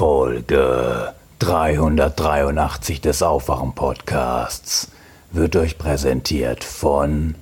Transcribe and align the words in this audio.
Folge 0.00 1.12
383 1.40 3.02
des 3.02 3.22
Aufwachen-Podcasts 3.22 4.90
wird 5.30 5.56
euch 5.56 5.76
präsentiert 5.76 6.64
von 6.64 7.34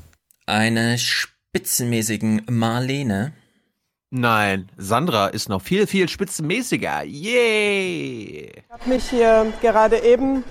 einer 0.45 0.99
spitzenmäßigen 0.99 2.43
Marlene. 2.51 3.33
Nein, 4.11 4.69
Sandra 4.77 5.29
ist 5.29 5.49
noch 5.49 5.63
viel, 5.63 5.87
viel 5.87 6.09
spitzenmäßiger. 6.09 7.05
Yay! 7.05 8.51
Ich 8.57 8.71
habe 8.71 8.89
mich 8.89 9.09
hier 9.09 9.47
gerade 9.63 10.03
eben 10.03 10.43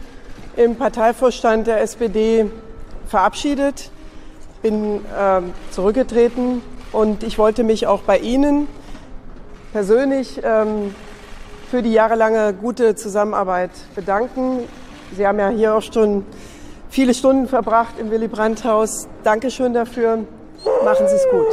im 0.55 0.77
Parteivorstand 0.77 1.67
der 1.67 1.81
SPD 1.81 2.45
verabschiedet, 3.07 3.91
bin 4.61 5.03
äh, 5.13 5.41
zurückgetreten 5.71 6.61
und 6.93 7.23
ich 7.23 7.37
wollte 7.37 7.65
mich 7.65 7.85
auch 7.85 8.03
bei 8.03 8.17
Ihnen 8.19 8.69
persönlich 9.73 10.39
ähm, 10.41 10.95
für 11.69 11.81
die 11.81 11.91
jahrelange 11.91 12.53
gute 12.53 12.95
Zusammenarbeit 12.95 13.71
bedanken. 13.95 14.67
Sie 15.15 15.27
haben 15.27 15.39
ja 15.39 15.49
hier 15.49 15.75
auch 15.75 15.81
schon 15.81 16.25
viele 16.89 17.13
Stunden 17.13 17.47
verbracht 17.47 17.95
im 17.99 18.09
Willy 18.09 18.27
Brandt 18.27 18.63
Haus. 18.63 19.07
Dankeschön 19.23 19.73
dafür. 19.73 20.19
Machen 20.83 21.07
Sie 21.07 21.15
es 21.15 21.27
gut. 21.29 21.47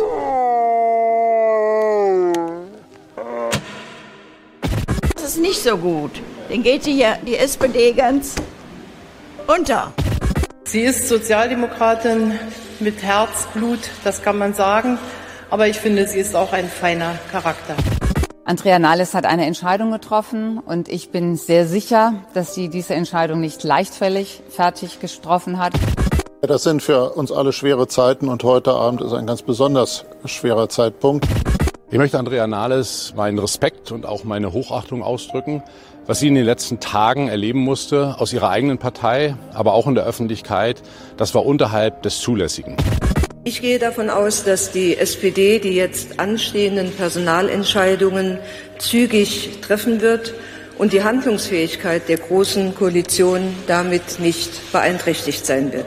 Das 5.14 5.24
ist 5.24 5.40
nicht 5.40 5.62
so 5.62 5.76
gut. 5.76 6.12
Den 6.48 6.62
geht 6.62 6.84
hier 6.84 7.16
die 7.26 7.36
SPD 7.36 7.92
ganz 7.92 8.34
unter. 9.46 9.92
Sie 10.64 10.82
ist 10.82 11.08
Sozialdemokratin 11.08 12.38
mit 12.80 13.02
Herzblut, 13.02 13.80
das 14.04 14.22
kann 14.22 14.38
man 14.38 14.54
sagen. 14.54 14.98
Aber 15.50 15.68
ich 15.68 15.78
finde, 15.78 16.06
sie 16.06 16.18
ist 16.18 16.34
auch 16.34 16.52
ein 16.52 16.68
feiner 16.68 17.18
Charakter. 17.30 17.76
Andrea 18.46 18.78
Nahles 18.78 19.14
hat 19.14 19.24
eine 19.24 19.46
Entscheidung 19.46 19.90
getroffen 19.90 20.58
und 20.58 20.90
ich 20.90 21.08
bin 21.08 21.36
sehr 21.36 21.66
sicher, 21.66 22.12
dass 22.34 22.54
sie 22.54 22.68
diese 22.68 22.94
Entscheidung 22.94 23.40
nicht 23.40 23.64
leichtfällig 23.64 24.42
fertig 24.50 25.00
getroffen 25.00 25.58
hat. 25.58 25.72
Das 26.42 26.62
sind 26.62 26.82
für 26.82 27.14
uns 27.14 27.32
alle 27.32 27.54
schwere 27.54 27.88
Zeiten 27.88 28.28
und 28.28 28.44
heute 28.44 28.74
Abend 28.74 29.00
ist 29.00 29.14
ein 29.14 29.26
ganz 29.26 29.40
besonders 29.40 30.04
schwerer 30.26 30.68
Zeitpunkt. 30.68 31.26
Ich 31.90 31.96
möchte 31.96 32.18
Andrea 32.18 32.46
Nahles 32.46 33.14
meinen 33.16 33.38
Respekt 33.38 33.92
und 33.92 34.04
auch 34.04 34.24
meine 34.24 34.52
Hochachtung 34.52 35.02
ausdrücken, 35.02 35.62
was 36.04 36.20
sie 36.20 36.28
in 36.28 36.34
den 36.34 36.44
letzten 36.44 36.80
Tagen 36.80 37.28
erleben 37.28 37.60
musste 37.60 38.16
aus 38.18 38.34
ihrer 38.34 38.50
eigenen 38.50 38.76
Partei, 38.76 39.36
aber 39.54 39.72
auch 39.72 39.86
in 39.86 39.94
der 39.94 40.04
Öffentlichkeit. 40.04 40.82
Das 41.16 41.34
war 41.34 41.46
unterhalb 41.46 42.02
des 42.02 42.20
Zulässigen. 42.20 42.76
Ich 43.46 43.60
gehe 43.60 43.78
davon 43.78 44.08
aus, 44.08 44.42
dass 44.42 44.72
die 44.72 44.96
SPD 44.96 45.58
die 45.58 45.74
jetzt 45.74 46.18
anstehenden 46.18 46.90
Personalentscheidungen 46.90 48.38
zügig 48.78 49.60
treffen 49.60 50.00
wird 50.00 50.32
und 50.78 50.94
die 50.94 51.04
Handlungsfähigkeit 51.04 52.08
der 52.08 52.16
Großen 52.16 52.74
Koalition 52.74 53.54
damit 53.66 54.18
nicht 54.18 54.72
beeinträchtigt 54.72 55.44
sein 55.44 55.74
wird. 55.74 55.84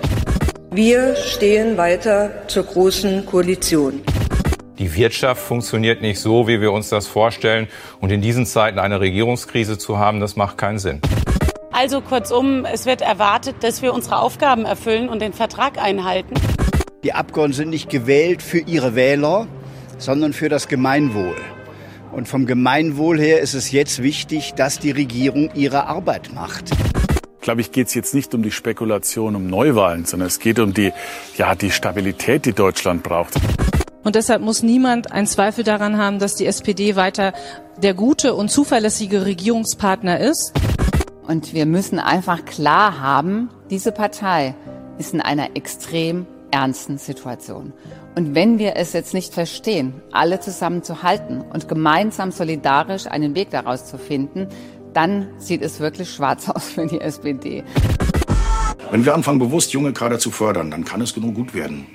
Wir 0.70 1.16
stehen 1.16 1.78
weiter 1.78 2.44
zur 2.48 2.62
Großen 2.62 3.26
Koalition. 3.26 4.04
Die 4.78 4.96
Wirtschaft 4.96 5.42
funktioniert 5.42 6.04
nicht 6.04 6.20
so, 6.20 6.48
wie 6.48 6.62
wir 6.62 6.72
uns 6.72 6.90
das 6.90 7.08
vorstellen. 7.08 7.70
Und 8.00 8.12
in 8.12 8.22
diesen 8.22 8.46
Zeiten 8.46 8.78
eine 8.78 9.00
Regierungskrise 9.00 9.80
zu 9.80 9.98
haben, 9.98 10.20
das 10.20 10.36
macht 10.36 10.60
keinen 10.60 10.78
Sinn. 10.78 11.02
Also 11.72 12.02
kurzum, 12.02 12.66
es 12.66 12.86
wird 12.86 13.02
erwartet, 13.02 13.56
dass 13.62 13.82
wir 13.82 13.96
unsere 13.96 14.20
Aufgaben 14.20 14.66
erfüllen 14.66 15.10
und 15.10 15.24
den 15.24 15.34
Vertrag 15.34 15.80
einhalten. 15.80 16.36
Die 17.04 17.14
Abgeordneten 17.14 17.58
sind 17.58 17.70
nicht 17.70 17.90
gewählt 17.92 18.42
für 18.42 18.58
ihre 18.58 18.96
Wähler, 18.96 19.48
sondern 20.00 20.34
für 20.34 20.50
das 20.50 20.68
Gemeinwohl. 20.68 21.36
Und 22.12 22.28
vom 22.28 22.48
Gemeinwohl 22.48 23.20
her 23.20 23.40
ist 23.40 23.54
es 23.54 23.72
jetzt 23.72 24.02
wichtig, 24.02 24.56
dass 24.56 24.80
die 24.80 24.90
Regierung 24.90 25.52
ihre 25.54 25.86
Arbeit 25.86 26.34
macht. 26.34 26.72
Ich 26.72 27.42
glaube 27.42 27.62
ich, 27.62 27.72
geht 27.72 27.88
es 27.88 27.94
jetzt 27.94 28.16
nicht 28.16 28.34
um 28.34 28.42
die 28.42 28.50
Spekulation 28.50 29.36
um 29.36 29.48
Neuwahlen, 29.48 30.06
sondern 30.06 30.28
es 30.28 30.40
geht 30.40 30.58
um 30.58 30.74
die, 30.74 30.92
ja, 31.38 31.54
die 31.54 31.70
Stabilität, 31.70 32.46
die 32.46 32.54
Deutschland 32.54 33.04
braucht. 33.04 33.36
Und 34.04 34.16
deshalb 34.16 34.42
muss 34.42 34.64
niemand 34.64 35.12
einen 35.12 35.28
Zweifel 35.28 35.64
daran 35.64 35.98
haben, 35.98 36.18
dass 36.18 36.34
die 36.34 36.48
SPD 36.48 36.96
weiter 36.96 37.34
der 37.78 37.94
gute 37.94 38.34
und 38.34 38.50
zuverlässige 38.50 39.24
Regierungspartner 39.24 40.20
ist. 40.20 40.52
Und 41.28 41.54
wir 41.54 41.68
müssen 41.68 42.00
einfach 42.00 42.44
klar 42.46 43.00
haben, 43.00 43.50
diese 43.70 43.92
Partei 43.92 44.56
ist 44.98 45.14
in 45.14 45.22
einer 45.22 45.56
extrem 45.56 46.26
ernsten 46.52 46.98
Situation. 46.98 47.74
Und 48.16 48.36
wenn 48.36 48.60
wir 48.60 48.76
es 48.76 48.94
jetzt 48.94 49.14
nicht 49.14 49.34
verstehen, 49.34 49.94
alle 50.12 50.40
zusammen 50.40 50.84
zu 50.84 51.04
halten 51.04 51.42
und 51.42 51.68
gemeinsam 51.68 52.32
solidarisch 52.32 53.08
einen 53.08 53.36
Weg 53.36 53.50
daraus 53.52 53.86
zu 53.86 53.98
finden, 53.98 54.48
dann 54.94 55.28
sieht 55.38 55.62
es 55.62 55.80
wirklich 55.80 56.10
schwarz 56.10 56.50
aus 56.50 56.70
für 56.70 56.88
die 56.88 57.00
SPD. 57.00 57.64
Wenn 58.92 59.06
wir 59.06 59.14
anfangen, 59.14 59.40
bewusst 59.40 59.74
junge 59.74 59.94
Kader 59.94 60.18
zu 60.18 60.32
fördern, 60.32 60.72
dann 60.72 60.86
kann 60.86 61.02
es 61.02 61.14
genug 61.14 61.36
gut 61.36 61.54
werden. 61.54 61.86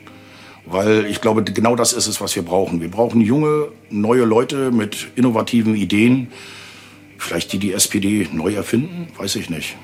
Weil 0.67 1.07
ich 1.07 1.21
glaube, 1.21 1.43
genau 1.43 1.75
das 1.75 1.93
ist 1.93 2.07
es, 2.07 2.21
was 2.21 2.37
wir 2.37 2.45
brauchen. 2.45 2.81
Wir 2.81 2.91
brauchen 2.91 3.21
junge, 3.21 3.69
neue 3.91 4.25
Leute 4.25 4.71
mit 4.71 5.09
innovativen 5.17 5.75
Ideen. 5.75 6.29
Vielleicht 7.19 7.53
die 7.53 7.59
die 7.59 7.73
SPD 7.73 8.29
neu 8.33 8.55
erfinden, 8.55 9.09
weiß 9.17 9.37
ich 9.37 9.51
nicht. 9.51 9.77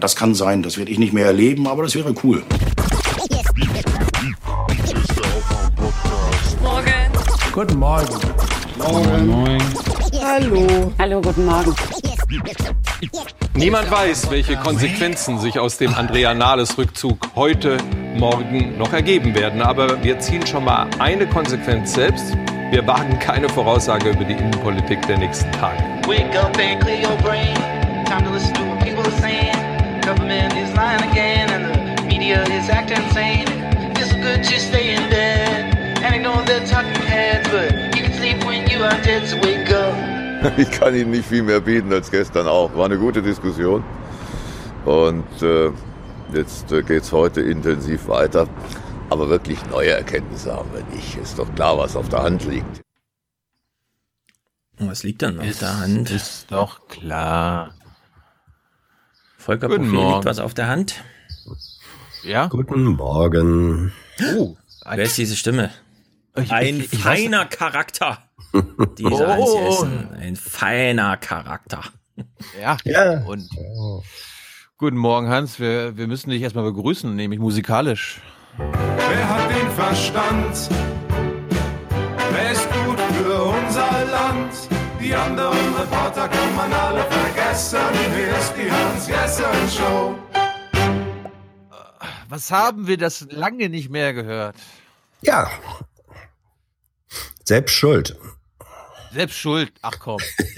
das 0.00 0.16
kann 0.16 0.34
sein, 0.34 0.62
das 0.62 0.78
werde 0.78 0.90
ich 0.90 0.98
nicht 0.98 1.12
mehr 1.12 1.26
erleben, 1.26 1.66
aber 1.66 1.82
das 1.82 1.94
wäre 1.94 2.14
cool. 2.22 2.42
Guten 7.52 7.78
Morgen. 7.78 8.08
Morgen. 8.78 9.26
Moin. 9.26 9.62
Hallo. 10.22 10.90
Hallo, 10.98 11.20
guten 11.20 11.44
Morgen. 11.44 11.74
Niemand 13.54 13.90
weiß, 13.90 14.30
welche 14.30 14.56
Konsequenzen 14.56 15.38
sich 15.38 15.58
aus 15.58 15.76
dem 15.76 15.94
Andrea 15.94 16.32
Nahles 16.32 16.78
Rückzug 16.78 17.18
heute, 17.36 17.76
morgen 18.16 18.78
noch 18.78 18.94
ergeben 18.94 19.34
werden. 19.34 19.60
Aber 19.60 20.02
wir 20.02 20.18
ziehen 20.18 20.46
schon 20.46 20.64
mal 20.64 20.86
eine 20.98 21.26
Konsequenz 21.26 21.92
selbst. 21.92 22.34
Wir 22.70 22.86
wagen 22.86 23.18
keine 23.18 23.50
Voraussage 23.50 24.08
über 24.08 24.24
die 24.24 24.32
Innenpolitik 24.32 25.06
der 25.06 25.18
nächsten 25.18 25.52
Tage. 25.52 25.82
Wake 26.06 26.34
up 26.34 26.56
and 26.56 26.80
clear 26.80 27.06
your 27.06 27.16
brain. 27.18 27.54
Time 28.06 28.24
to 28.24 28.32
listen 28.32 28.54
to 28.54 28.62
what 28.62 28.80
people 28.80 29.02
are 29.02 29.20
saying. 29.20 29.52
Government 30.00 30.54
is 30.54 30.74
lying 30.74 31.02
again 31.10 31.50
and 31.50 31.98
the 31.98 32.04
media 32.06 32.44
is 32.44 32.70
acting 32.70 32.96
insane. 33.04 33.44
It's 33.94 34.14
good 34.14 34.42
to 34.42 34.58
stay 34.58 34.94
in 34.94 35.10
bed. 35.10 35.76
And 36.02 36.14
I 36.14 36.18
know 36.18 36.42
they're 36.44 36.66
talking 36.66 37.01
Ich 40.56 40.70
kann 40.72 40.94
Ihnen 40.94 41.12
nicht 41.12 41.28
viel 41.28 41.42
mehr 41.42 41.60
bieten 41.60 41.92
als 41.92 42.10
gestern 42.10 42.48
auch. 42.48 42.74
War 42.74 42.86
eine 42.86 42.98
gute 42.98 43.22
Diskussion. 43.22 43.84
Und 44.84 45.42
äh, 45.42 45.70
jetzt 46.34 46.72
äh, 46.72 46.82
geht 46.82 47.04
es 47.04 47.12
heute 47.12 47.40
intensiv 47.42 48.08
weiter. 48.08 48.48
Aber 49.10 49.28
wirklich 49.28 49.64
neue 49.70 49.90
Erkenntnisse 49.90 50.52
haben 50.52 50.70
wir 50.72 50.82
nicht. 50.94 51.16
Ist 51.16 51.38
doch 51.38 51.54
klar, 51.54 51.78
was 51.78 51.94
auf 51.96 52.08
der 52.08 52.22
Hand 52.22 52.44
liegt. 52.44 52.80
Was 54.78 55.02
liegt 55.04 55.22
dann 55.22 55.38
auf 55.38 55.58
der 55.58 55.78
Hand? 55.78 56.10
Ist 56.10 56.50
doch 56.50 56.88
klar. 56.88 57.74
Volker 59.38 59.68
Guten 59.68 59.82
Profil 59.82 59.94
Morgen. 59.94 60.14
liegt 60.14 60.24
was 60.24 60.38
auf 60.38 60.54
der 60.54 60.68
Hand. 60.68 61.04
Ja? 62.24 62.46
Guten 62.46 62.84
Morgen. 62.84 63.92
Oh, 64.36 64.56
wer 64.84 65.04
ist 65.04 65.18
diese 65.18 65.36
Stimme? 65.36 65.70
Ein 66.34 66.80
ich, 66.80 66.92
ich, 66.92 66.98
feiner 66.98 67.42
weiß. 67.42 67.50
Charakter. 67.50 68.18
Dieser 68.98 69.38
oh. 69.38 69.86
Ein 70.18 70.36
feiner 70.36 71.16
Charakter. 71.18 71.82
Ja. 72.60 72.76
ja. 72.84 73.22
Und 73.24 73.48
guten 74.78 74.96
Morgen, 74.96 75.28
Hans. 75.28 75.60
Wir, 75.60 75.96
wir 75.96 76.06
müssen 76.06 76.30
dich 76.30 76.42
erstmal 76.42 76.64
begrüßen, 76.64 77.14
nämlich 77.14 77.38
musikalisch. 77.38 78.20
Wer 78.56 79.28
hat 79.28 79.50
den 79.50 79.70
Verstand? 79.72 80.68
Wer 82.32 82.52
ist 82.52 82.68
gut 82.70 83.00
für 83.00 83.42
unser 83.42 84.04
Land? 84.10 84.52
Die 85.00 85.14
anderen 85.14 85.74
Reporter 85.74 86.28
kann 86.28 86.56
man 86.56 86.72
alle 86.72 87.02
vergessen. 87.02 87.78
Hier 88.14 88.36
ist 88.38 88.54
die 88.56 88.70
Hans-Jessen-Show. 88.70 90.14
Was 92.28 92.50
haben 92.50 92.86
wir 92.86 92.96
das 92.96 93.26
lange 93.30 93.68
nicht 93.68 93.90
mehr 93.90 94.14
gehört? 94.14 94.56
Ja, 95.20 95.50
selbst 97.44 97.74
schuld. 97.74 98.16
Selbst 99.12 99.36
schuld, 99.36 99.72
ach 99.82 99.98
komm. 99.98 100.20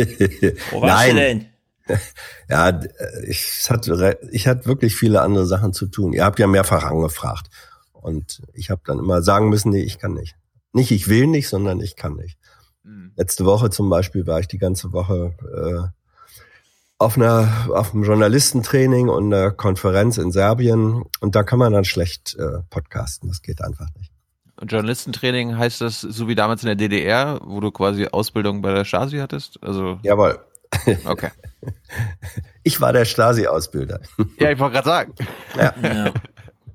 Wo 0.70 0.80
warst 0.80 1.06
Nein. 1.06 1.10
du 1.10 1.16
denn? 1.16 1.46
Ja, 2.48 2.80
ich 3.26 3.66
hatte, 3.68 4.18
ich 4.30 4.46
hatte 4.46 4.66
wirklich 4.66 4.94
viele 4.96 5.20
andere 5.20 5.46
Sachen 5.46 5.72
zu 5.72 5.86
tun. 5.86 6.12
Ihr 6.12 6.24
habt 6.24 6.38
ja 6.38 6.46
mehrfach 6.46 6.84
angefragt. 6.84 7.48
Und 7.92 8.42
ich 8.52 8.70
habe 8.70 8.82
dann 8.84 8.98
immer 8.98 9.22
sagen 9.22 9.48
müssen, 9.48 9.70
nee, 9.70 9.82
ich 9.82 9.98
kann 9.98 10.14
nicht. 10.14 10.36
Nicht 10.72 10.90
ich 10.90 11.08
will 11.08 11.26
nicht, 11.26 11.48
sondern 11.48 11.80
ich 11.80 11.96
kann 11.96 12.16
nicht. 12.16 12.38
Mhm. 12.82 13.12
Letzte 13.16 13.44
Woche 13.44 13.70
zum 13.70 13.88
Beispiel 13.88 14.26
war 14.26 14.40
ich 14.40 14.48
die 14.48 14.58
ganze 14.58 14.92
Woche 14.92 15.34
äh, 15.54 15.88
auf 16.98 17.16
einer 17.16 17.68
auf 17.70 17.92
einem 17.92 18.04
Journalistentraining 18.04 19.08
und 19.08 19.32
einer 19.32 19.50
Konferenz 19.50 20.18
in 20.18 20.32
Serbien 20.32 21.02
und 21.20 21.34
da 21.34 21.42
kann 21.42 21.58
man 21.58 21.72
dann 21.72 21.84
schlecht 21.84 22.36
äh, 22.38 22.62
podcasten. 22.70 23.28
Das 23.28 23.42
geht 23.42 23.62
einfach 23.62 23.88
nicht. 23.96 24.13
Journalistentraining 24.62 25.56
heißt 25.56 25.80
das 25.80 26.00
so 26.00 26.28
wie 26.28 26.34
damals 26.34 26.62
in 26.62 26.66
der 26.66 26.76
DDR, 26.76 27.40
wo 27.44 27.60
du 27.60 27.70
quasi 27.70 28.06
Ausbildung 28.06 28.62
bei 28.62 28.72
der 28.72 28.84
Stasi 28.84 29.18
hattest? 29.18 29.62
Also 29.62 29.98
Jawohl. 30.02 30.38
Okay. 31.04 31.30
Ich 32.66 32.80
war 32.80 32.92
der 32.92 33.04
Stasi-Ausbilder. 33.04 34.00
Ja, 34.38 34.50
ich 34.50 34.58
wollte 34.58 34.74
gerade 34.74 34.88
sagen. 34.88 35.14
Ja. 35.56 35.74
ja. 35.82 36.12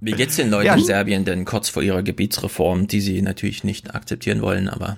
Wie 0.02 0.12
geht's 0.14 0.36
den 0.36 0.50
Leuten 0.50 0.68
ja. 0.68 0.76
in 0.76 0.84
Serbien 0.84 1.26
denn 1.26 1.46
kurz 1.46 1.70
vor 1.70 1.84
ihrer 1.84 2.02
Gebietsreform, 2.02 2.88
die 2.88 3.02
sie 3.02 3.22
natürlich 3.22 3.64
nicht 3.64 3.94
akzeptieren 3.94 4.42
wollen, 4.42 4.70
aber 4.70 4.98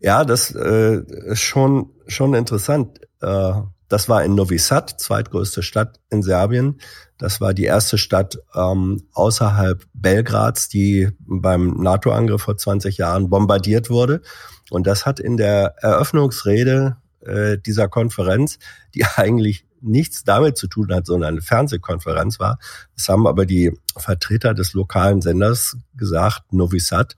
ja, 0.00 0.24
das 0.24 0.54
äh, 0.54 1.02
ist 1.26 1.42
schon 1.42 1.90
schon 2.06 2.34
interessant. 2.34 3.00
Äh, 3.20 3.52
das 3.88 4.08
war 4.08 4.24
in 4.24 4.34
Novi 4.34 4.58
Sad, 4.58 4.98
zweitgrößte 4.98 5.62
Stadt 5.62 6.00
in 6.10 6.22
Serbien. 6.22 6.80
Das 7.20 7.40
war 7.40 7.52
die 7.52 7.64
erste 7.64 7.98
Stadt 7.98 8.38
ähm, 8.54 9.02
außerhalb 9.12 9.84
Belgrads, 9.92 10.70
die 10.70 11.10
beim 11.20 11.74
NATO-Angriff 11.74 12.42
vor 12.42 12.56
20 12.56 12.96
Jahren 12.96 13.28
bombardiert 13.28 13.90
wurde. 13.90 14.22
Und 14.70 14.86
das 14.86 15.04
hat 15.04 15.20
in 15.20 15.36
der 15.36 15.74
Eröffnungsrede 15.82 16.96
äh, 17.20 17.58
dieser 17.58 17.88
Konferenz, 17.88 18.58
die 18.94 19.04
eigentlich 19.16 19.66
nichts 19.82 20.24
damit 20.24 20.56
zu 20.56 20.66
tun 20.66 20.92
hat, 20.94 21.06
sondern 21.06 21.34
eine 21.34 21.42
Fernsehkonferenz 21.42 22.40
war. 22.40 22.58
Das 22.96 23.08
haben 23.08 23.26
aber 23.26 23.44
die 23.44 23.78
Vertreter 23.96 24.54
des 24.54 24.72
lokalen 24.72 25.20
Senders 25.20 25.76
gesagt, 25.96 26.52
Novi 26.52 26.80
Sad, 26.80 27.16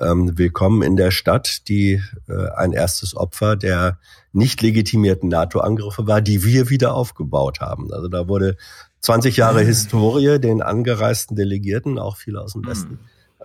ähm, 0.00 0.36
willkommen 0.36 0.82
in 0.82 0.96
der 0.96 1.10
Stadt, 1.10 1.68
die 1.68 2.02
äh, 2.28 2.48
ein 2.56 2.72
erstes 2.72 3.16
Opfer 3.16 3.56
der 3.56 3.98
nicht 4.32 4.60
legitimierten 4.62 5.28
NATO-Angriffe 5.28 6.06
war, 6.06 6.20
die 6.20 6.44
wir 6.44 6.68
wieder 6.68 6.94
aufgebaut 6.94 7.60
haben. 7.60 7.92
Also 7.92 8.08
da 8.08 8.26
wurde 8.26 8.56
20 9.04 9.36
Jahre 9.36 9.62
mhm. 9.62 9.66
Historie 9.66 10.38
den 10.38 10.62
angereisten 10.62 11.36
Delegierten, 11.36 11.98
auch 11.98 12.16
viele 12.16 12.40
aus 12.40 12.52
dem 12.52 12.62
mhm. 12.62 12.66
Westen, 12.66 12.98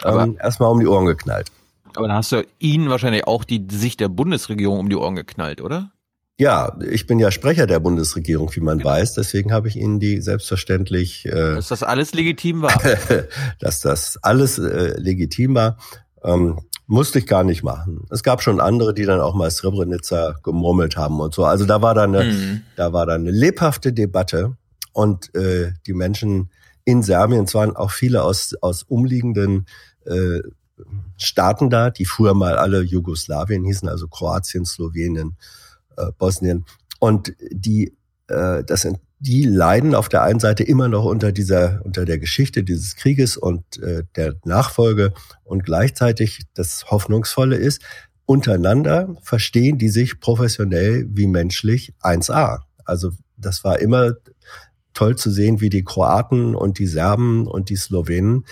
ähm, 0.04 0.38
erstmal 0.42 0.72
um 0.72 0.80
die 0.80 0.88
Ohren 0.88 1.06
geknallt. 1.06 1.52
Aber 1.96 2.08
dann 2.08 2.18
hast 2.18 2.32
du 2.32 2.46
ihnen 2.60 2.90
wahrscheinlich 2.90 3.28
auch 3.28 3.44
die 3.44 3.68
Sicht 3.70 4.00
der 4.00 4.08
Bundesregierung 4.08 4.80
um 4.80 4.90
die 4.90 4.96
Ohren 4.96 5.16
geknallt, 5.16 5.60
oder? 5.62 5.92
Ja, 6.38 6.78
ich 6.90 7.06
bin 7.08 7.20
ja 7.20 7.32
Sprecher 7.32 7.68
der 7.68 7.82
Bundesregierung, 7.82 8.56
wie 8.56 8.62
man 8.62 8.78
genau. 8.78 8.92
weiß. 8.92 9.16
Deswegen 9.16 9.52
habe 9.52 9.68
ich 9.68 9.76
Ihnen 9.76 10.00
die 10.00 10.22
selbstverständlich. 10.22 11.26
Äh, 11.26 11.56
dass 11.56 11.68
das 11.68 11.84
alles 11.84 12.14
legitim 12.14 12.62
war. 12.62 12.82
dass 13.60 13.82
das 13.82 14.18
alles 14.22 14.58
äh, 14.58 14.98
legitim 14.98 15.56
war. 15.56 15.78
Ähm, 16.24 16.60
musste 16.88 17.20
ich 17.20 17.28
gar 17.28 17.44
nicht 17.44 17.64
machen. 17.64 18.06
Es 18.10 18.24
gab 18.24 18.42
schon 18.42 18.62
andere, 18.62 18.94
die 18.94 19.04
dann 19.04 19.20
auch 19.20 19.36
mal 19.36 19.52
Srebrenica 19.52 20.36
gemurmelt 20.42 20.96
haben 20.96 21.20
und 21.20 21.34
so. 21.34 21.44
Also 21.44 21.66
da 21.66 21.82
war 21.82 21.94
da 21.94 22.04
eine, 22.04 22.24
mhm. 22.24 22.62
da 22.78 22.94
war 22.94 23.06
da 23.06 23.16
eine 23.16 23.32
lebhafte 23.32 23.92
Debatte 23.92 24.56
und 25.00 25.34
äh, 25.34 25.72
die 25.88 25.94
Menschen 25.94 26.50
in 26.84 27.04
Serbien, 27.04 27.46
es 27.46 27.54
waren 27.54 27.74
auch 27.74 27.92
viele 27.92 28.22
aus, 28.22 28.54
aus 28.60 28.84
umliegenden 28.84 29.66
äh, 30.06 30.42
Staaten 31.16 31.69
da, 31.69 31.90
die 31.90 32.04
früher 32.04 32.34
mal 32.34 32.57
alle 32.57 32.81
Jugoslawien 32.81 33.63
hießen, 33.63 33.88
also 33.88 34.10
Kroatien, 34.10 34.66
Slowenien, 34.66 35.38
äh, 35.96 36.12
Bosnien. 36.18 36.66
Und 37.00 37.34
die, 37.50 37.96
äh, 38.28 38.66
das 38.66 38.81
sind 38.81 39.00
die 39.19 39.44
leiden 39.44 39.96
auf 39.96 40.10
der 40.10 40.24
einen 40.24 40.42
Seite 40.42 40.63
immer 40.63 40.90
noch 40.90 41.06
unter 41.06 41.31
dieser, 41.31 41.81
unter 41.86 42.04
der 42.04 42.19
Geschichte 42.19 42.63
dieses 42.63 42.98
Krieges 42.98 43.38
und 43.38 43.81
äh, 43.81 44.04
der 44.18 44.36
Nachfolge 44.44 45.13
und 45.45 45.63
gleichzeitig 45.63 46.42
das 46.54 46.92
Hoffnungsvolle 46.92 47.56
ist, 47.56 47.81
untereinander 48.25 49.16
verstehen 49.22 49.78
die 49.78 49.90
sich 49.90 50.19
professionell 50.19 51.06
wie 51.10 51.28
menschlich 51.28 51.94
1a. 52.02 52.63
Also 52.84 53.12
das 53.38 53.63
war 53.63 53.80
immer 53.80 54.16
toll 55.00 55.16
zu 55.16 55.31
sehen, 55.31 55.62
wie 55.62 55.69
die 55.69 55.86
Kroaten 55.86 56.56
und 56.56 56.78
die 56.78 56.86
Serben 56.86 57.48
und 57.48 57.69
die 57.69 57.78
Slowenen, 57.78 58.46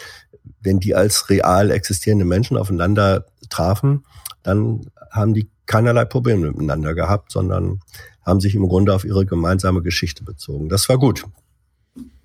wenn 0.62 0.80
die 0.80 0.96
als 0.96 1.30
real 1.30 1.72
existierende 1.72 2.24
Menschen 2.24 2.56
aufeinander 2.56 3.26
trafen, 3.50 4.06
dann 4.44 4.90
haben 5.12 5.34
die 5.34 5.50
keinerlei 5.66 6.06
Probleme 6.06 6.48
miteinander 6.48 6.96
gehabt, 6.96 7.34
sondern 7.34 7.82
haben 8.26 8.40
sich 8.40 8.56
im 8.56 8.66
Grunde 8.66 8.96
auf 8.96 9.04
ihre 9.04 9.26
gemeinsame 9.26 9.82
Geschichte 9.82 10.24
bezogen. 10.24 10.70
Das 10.70 10.88
war 10.88 10.98
gut. 10.98 11.26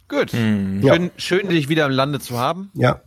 Gut. 0.07 0.33
Mhm. 0.35 0.83
Schön, 0.83 1.11
schön, 1.17 1.49
dich 1.49 1.69
wieder 1.69 1.87
im 1.87 1.93
Lande 1.93 2.21
zu 2.21 2.39
haben. 2.39 2.71
Ja. 2.75 3.03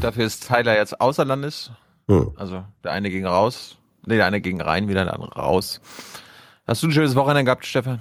Dafür 0.00 0.26
ist 0.26 0.46
Tyler 0.46 0.76
jetzt 0.76 1.00
außer 1.00 1.24
Landes. 1.24 1.72
Mhm. 2.06 2.30
Also 2.36 2.64
der 2.84 2.92
eine 2.92 3.10
ging 3.10 3.26
raus. 3.26 3.78
Nee, 4.06 4.16
der 4.16 4.26
eine 4.26 4.40
ging 4.40 4.60
rein, 4.60 4.86
wieder 4.86 5.04
der 5.04 5.14
andere 5.14 5.32
raus. 5.32 5.80
Hast 6.68 6.84
du 6.84 6.86
ein 6.86 6.92
schönes 6.92 7.16
Wochenende 7.16 7.44
gehabt, 7.44 7.66
Stefan? 7.66 8.00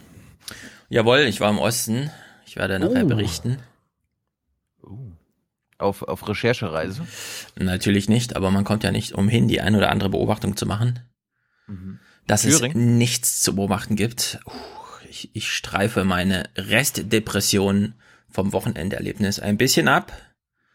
Jawohl, 0.89 1.19
ich 1.19 1.39
war 1.39 1.49
im 1.49 1.59
Osten. 1.59 2.09
Ich 2.45 2.55
werde 2.55 2.79
nachher 2.79 3.05
oh. 3.05 3.07
berichten. 3.07 3.57
Uh. 4.83 5.11
Auf, 5.79 6.01
auf 6.01 6.27
Recherchereise? 6.27 7.05
Natürlich 7.55 8.09
nicht, 8.09 8.35
aber 8.35 8.49
man 8.49 8.63
kommt 8.63 8.83
ja 8.83 8.91
nicht 8.91 9.13
umhin, 9.13 9.47
die 9.47 9.61
eine 9.61 9.77
oder 9.77 9.91
andere 9.91 10.09
Beobachtung 10.09 10.57
zu 10.57 10.65
machen. 10.65 10.99
Mhm 11.67 11.99
dass 12.27 12.41
Thüringen? 12.41 12.77
es 12.77 12.97
nichts 12.97 13.39
zu 13.39 13.55
beobachten 13.55 13.95
gibt. 13.95 14.39
Ich, 15.09 15.33
ich 15.33 15.49
streife 15.49 16.03
meine 16.03 16.49
Restdepression 16.55 17.95
vom 18.29 18.53
Wochenenderlebnis 18.53 19.39
ein 19.39 19.57
bisschen 19.57 19.87
ab. 19.87 20.11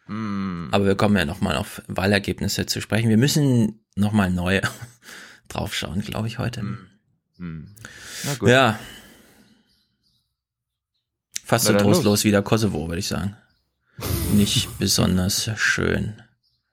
Mm. 0.09 0.69
Aber 0.73 0.87
wir 0.87 0.97
kommen 0.97 1.17
ja 1.17 1.27
nochmal 1.27 1.57
auf 1.57 1.83
Wahlergebnisse 1.87 2.67
zu 2.67 2.81
sprechen. 2.81 3.11
Wir 3.11 3.19
müssen 3.19 3.85
nochmal 3.95 4.31
neu 4.31 4.63
draufschauen, 5.49 6.01
glaube 6.01 6.27
ich, 6.27 6.39
heute. 6.39 6.63
Mm. 6.63 6.89
Mm. 7.37 7.75
Ja. 8.47 8.79
Fast 11.53 11.67
so 11.67 11.75
trostlos 11.75 12.25
wie 12.25 12.31
der 12.31 12.41
Kosovo, 12.41 12.89
würde 12.89 13.01
ich 13.01 13.09
sagen. 13.09 13.37
Nicht 14.33 14.71
besonders 14.79 15.51
schön. 15.57 16.15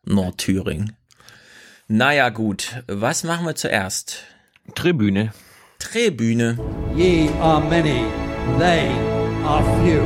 Nordthüringen. 0.06 0.96
Naja, 1.90 2.30
gut. 2.30 2.82
Was 2.88 3.26
machen 3.26 3.46
wir 3.46 3.56
zuerst? 3.56 4.24
Tribüne. 4.76 5.34
Tribüne. 5.80 6.58
Ye 6.96 7.30
are 7.42 7.60
many, 7.60 8.06
they 8.58 8.88
are 9.44 9.66
few. 9.84 10.00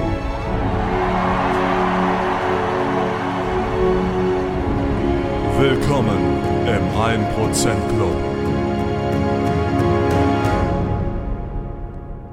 Willkommen 5.60 6.18
im 6.66 6.84
1% 6.98 7.96
Club. 7.96 8.33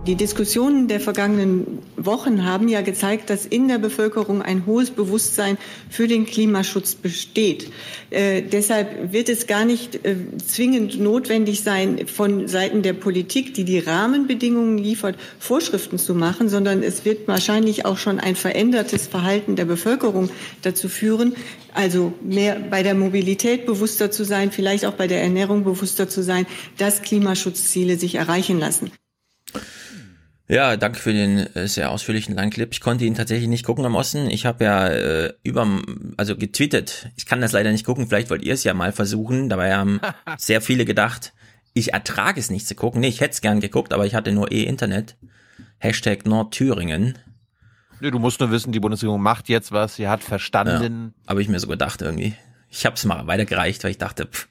Die 0.06 0.14
Diskussionen 0.14 0.88
der 0.88 0.98
vergangenen 0.98 1.80
Wochen 1.98 2.46
haben 2.46 2.68
ja 2.68 2.80
gezeigt, 2.80 3.28
dass 3.28 3.44
in 3.44 3.68
der 3.68 3.76
Bevölkerung 3.76 4.40
ein 4.40 4.64
hohes 4.64 4.90
Bewusstsein 4.90 5.58
für 5.90 6.08
den 6.08 6.24
Klimaschutz 6.24 6.94
besteht. 6.94 7.70
Äh, 8.08 8.40
deshalb 8.40 9.12
wird 9.12 9.28
es 9.28 9.46
gar 9.46 9.66
nicht 9.66 10.06
äh, 10.06 10.16
zwingend 10.38 10.98
notwendig 10.98 11.62
sein, 11.62 12.06
von 12.06 12.48
Seiten 12.48 12.80
der 12.80 12.94
Politik, 12.94 13.52
die 13.52 13.64
die 13.64 13.78
Rahmenbedingungen 13.78 14.78
liefert, 14.78 15.16
Vorschriften 15.38 15.98
zu 15.98 16.14
machen, 16.14 16.48
sondern 16.48 16.82
es 16.82 17.04
wird 17.04 17.28
wahrscheinlich 17.28 17.84
auch 17.84 17.98
schon 17.98 18.20
ein 18.20 18.36
verändertes 18.36 19.06
Verhalten 19.06 19.54
der 19.54 19.66
Bevölkerung 19.66 20.30
dazu 20.62 20.88
führen, 20.88 21.34
also 21.74 22.14
mehr 22.22 22.58
bei 22.58 22.82
der 22.82 22.94
Mobilität 22.94 23.66
bewusster 23.66 24.10
zu 24.10 24.24
sein, 24.24 24.50
vielleicht 24.50 24.86
auch 24.86 24.94
bei 24.94 25.08
der 25.08 25.20
Ernährung 25.20 25.62
bewusster 25.62 26.08
zu 26.08 26.22
sein, 26.22 26.46
dass 26.78 27.02
Klimaschutzziele 27.02 27.98
sich 27.98 28.14
erreichen 28.14 28.58
lassen. 28.58 28.90
Ja, 30.50 30.76
danke 30.76 30.98
für 30.98 31.12
den 31.12 31.38
äh, 31.54 31.68
sehr 31.68 31.92
ausführlichen 31.92 32.34
langen 32.34 32.50
Clip. 32.50 32.68
Ich 32.72 32.80
konnte 32.80 33.04
ihn 33.04 33.14
tatsächlich 33.14 33.48
nicht 33.48 33.64
gucken 33.64 33.84
am 33.86 33.94
Osten. 33.94 34.28
Ich 34.28 34.46
habe 34.46 34.64
ja 34.64 34.88
äh, 34.88 35.32
über, 35.44 35.64
also 36.16 36.36
getweetet. 36.36 37.08
Ich 37.14 37.24
kann 37.24 37.40
das 37.40 37.52
leider 37.52 37.70
nicht 37.70 37.86
gucken. 37.86 38.08
Vielleicht 38.08 38.30
wollt 38.30 38.42
ihr 38.42 38.54
es 38.54 38.64
ja 38.64 38.74
mal 38.74 38.90
versuchen. 38.90 39.48
Dabei 39.48 39.76
haben 39.76 40.00
sehr 40.38 40.60
viele 40.60 40.84
gedacht, 40.84 41.32
ich 41.72 41.92
ertrage 41.92 42.40
es 42.40 42.50
nicht 42.50 42.66
zu 42.66 42.74
gucken. 42.74 43.00
Nee, 43.00 43.06
ich 43.06 43.20
hätte 43.20 43.30
es 43.30 43.42
gern 43.42 43.60
geguckt, 43.60 43.92
aber 43.92 44.06
ich 44.06 44.16
hatte 44.16 44.32
nur 44.32 44.50
eh 44.50 44.64
Internet. 44.64 45.16
Hashtag 45.78 46.26
Nordthüringen. 46.26 47.16
Nee, 48.00 48.10
du 48.10 48.18
musst 48.18 48.40
nur 48.40 48.50
wissen, 48.50 48.72
die 48.72 48.80
Bundesregierung 48.80 49.22
macht 49.22 49.48
jetzt 49.48 49.70
was. 49.70 49.94
Sie 49.94 50.08
hat 50.08 50.24
verstanden. 50.24 51.14
Ja, 51.22 51.30
habe 51.30 51.42
ich 51.42 51.48
mir 51.48 51.60
so 51.60 51.68
gedacht 51.68 52.02
irgendwie. 52.02 52.34
Ich 52.70 52.86
habe 52.86 52.96
es 52.96 53.04
mal 53.04 53.24
weitergereicht, 53.28 53.84
weil 53.84 53.92
ich 53.92 53.98
dachte, 53.98 54.26
pff, 54.26 54.48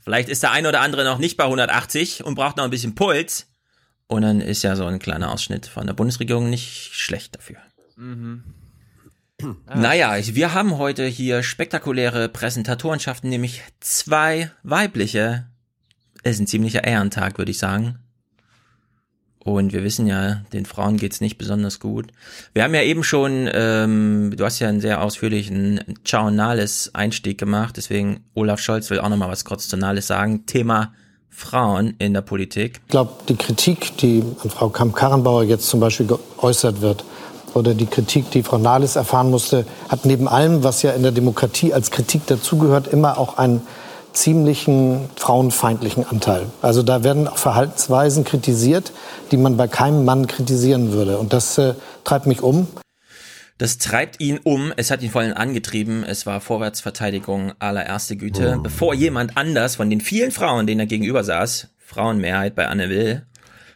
vielleicht 0.00 0.28
ist 0.28 0.42
der 0.42 0.50
eine 0.50 0.68
oder 0.68 0.82
andere 0.82 1.04
noch 1.04 1.16
nicht 1.16 1.38
bei 1.38 1.44
180 1.44 2.24
und 2.24 2.34
braucht 2.34 2.58
noch 2.58 2.64
ein 2.64 2.70
bisschen 2.70 2.94
Puls. 2.94 3.49
Und 4.10 4.22
dann 4.22 4.40
ist 4.40 4.64
ja 4.64 4.74
so 4.74 4.86
ein 4.86 4.98
kleiner 4.98 5.30
Ausschnitt 5.30 5.66
von 5.66 5.86
der 5.86 5.94
Bundesregierung 5.94 6.50
nicht 6.50 6.92
schlecht 6.92 7.36
dafür. 7.36 7.58
Mhm. 7.94 8.42
Ah, 9.40 9.54
naja, 9.76 10.16
wir 10.34 10.52
haben 10.52 10.78
heute 10.78 11.06
hier 11.06 11.44
spektakuläre 11.44 12.28
Präsentatorenschaften, 12.28 13.30
nämlich 13.30 13.62
zwei 13.78 14.50
weibliche. 14.64 15.46
Es 16.24 16.32
ist 16.32 16.40
ein 16.40 16.48
ziemlicher 16.48 16.82
Ehrentag, 16.82 17.38
würde 17.38 17.52
ich 17.52 17.58
sagen. 17.58 18.00
Und 19.38 19.72
wir 19.72 19.84
wissen 19.84 20.08
ja, 20.08 20.42
den 20.52 20.66
Frauen 20.66 20.96
geht's 20.96 21.20
nicht 21.20 21.38
besonders 21.38 21.78
gut. 21.78 22.10
Wir 22.52 22.64
haben 22.64 22.74
ja 22.74 22.82
eben 22.82 23.04
schon, 23.04 23.48
ähm, 23.52 24.34
du 24.36 24.44
hast 24.44 24.58
ja 24.58 24.68
einen 24.68 24.80
sehr 24.80 25.02
ausführlichen 25.02 25.84
Ciao 26.04 26.32
Nales 26.32 26.96
Einstieg 26.96 27.38
gemacht, 27.38 27.76
deswegen 27.76 28.24
Olaf 28.34 28.60
Scholz 28.60 28.90
will 28.90 28.98
auch 28.98 29.08
nochmal 29.08 29.30
was 29.30 29.44
kurz 29.44 29.68
zu 29.68 29.76
Nales 29.76 30.08
sagen. 30.08 30.46
Thema 30.46 30.94
Frauen 31.30 31.94
in 31.98 32.12
der 32.12 32.20
Politik? 32.20 32.80
Ich 32.86 32.90
glaube, 32.90 33.12
die 33.28 33.36
Kritik, 33.36 33.96
die 33.98 34.22
an 34.42 34.50
Frau 34.50 34.68
Kamp-Karrenbauer 34.68 35.44
jetzt 35.44 35.68
zum 35.68 35.80
Beispiel 35.80 36.06
geäußert 36.06 36.80
wird, 36.80 37.04
oder 37.54 37.74
die 37.74 37.86
Kritik, 37.86 38.30
die 38.30 38.42
Frau 38.42 38.58
Nahles 38.58 38.96
erfahren 38.96 39.30
musste, 39.30 39.66
hat 39.88 40.04
neben 40.04 40.28
allem, 40.28 40.62
was 40.62 40.82
ja 40.82 40.92
in 40.92 41.02
der 41.02 41.12
Demokratie 41.12 41.72
als 41.72 41.90
Kritik 41.90 42.26
dazugehört, 42.26 42.88
immer 42.88 43.18
auch 43.18 43.38
einen 43.38 43.62
ziemlichen 44.12 45.08
frauenfeindlichen 45.16 46.04
Anteil. 46.04 46.46
Also 46.62 46.82
da 46.82 47.04
werden 47.04 47.28
auch 47.28 47.38
Verhaltensweisen 47.38 48.24
kritisiert, 48.24 48.92
die 49.30 49.36
man 49.36 49.56
bei 49.56 49.68
keinem 49.68 50.04
Mann 50.04 50.26
kritisieren 50.26 50.92
würde. 50.92 51.18
Und 51.18 51.32
das 51.32 51.58
äh, 51.58 51.74
treibt 52.04 52.26
mich 52.26 52.42
um. 52.42 52.66
Das 53.60 53.76
treibt 53.76 54.20
ihn 54.20 54.38
um, 54.38 54.72
es 54.78 54.90
hat 54.90 55.02
ihn 55.02 55.10
vor 55.10 55.20
allem 55.20 55.34
angetrieben, 55.34 56.02
es 56.02 56.24
war 56.24 56.40
Vorwärtsverteidigung 56.40 57.52
allererste 57.58 58.16
Güte. 58.16 58.54
Oh. 58.56 58.62
Bevor 58.62 58.94
jemand 58.94 59.36
anders 59.36 59.76
von 59.76 59.90
den 59.90 60.00
vielen 60.00 60.30
Frauen, 60.30 60.66
denen 60.66 60.80
er 60.80 60.86
gegenüber 60.86 61.24
saß, 61.24 61.68
Frauenmehrheit 61.76 62.54
bei 62.54 62.68
Anne 62.68 62.88
Will, 62.88 63.26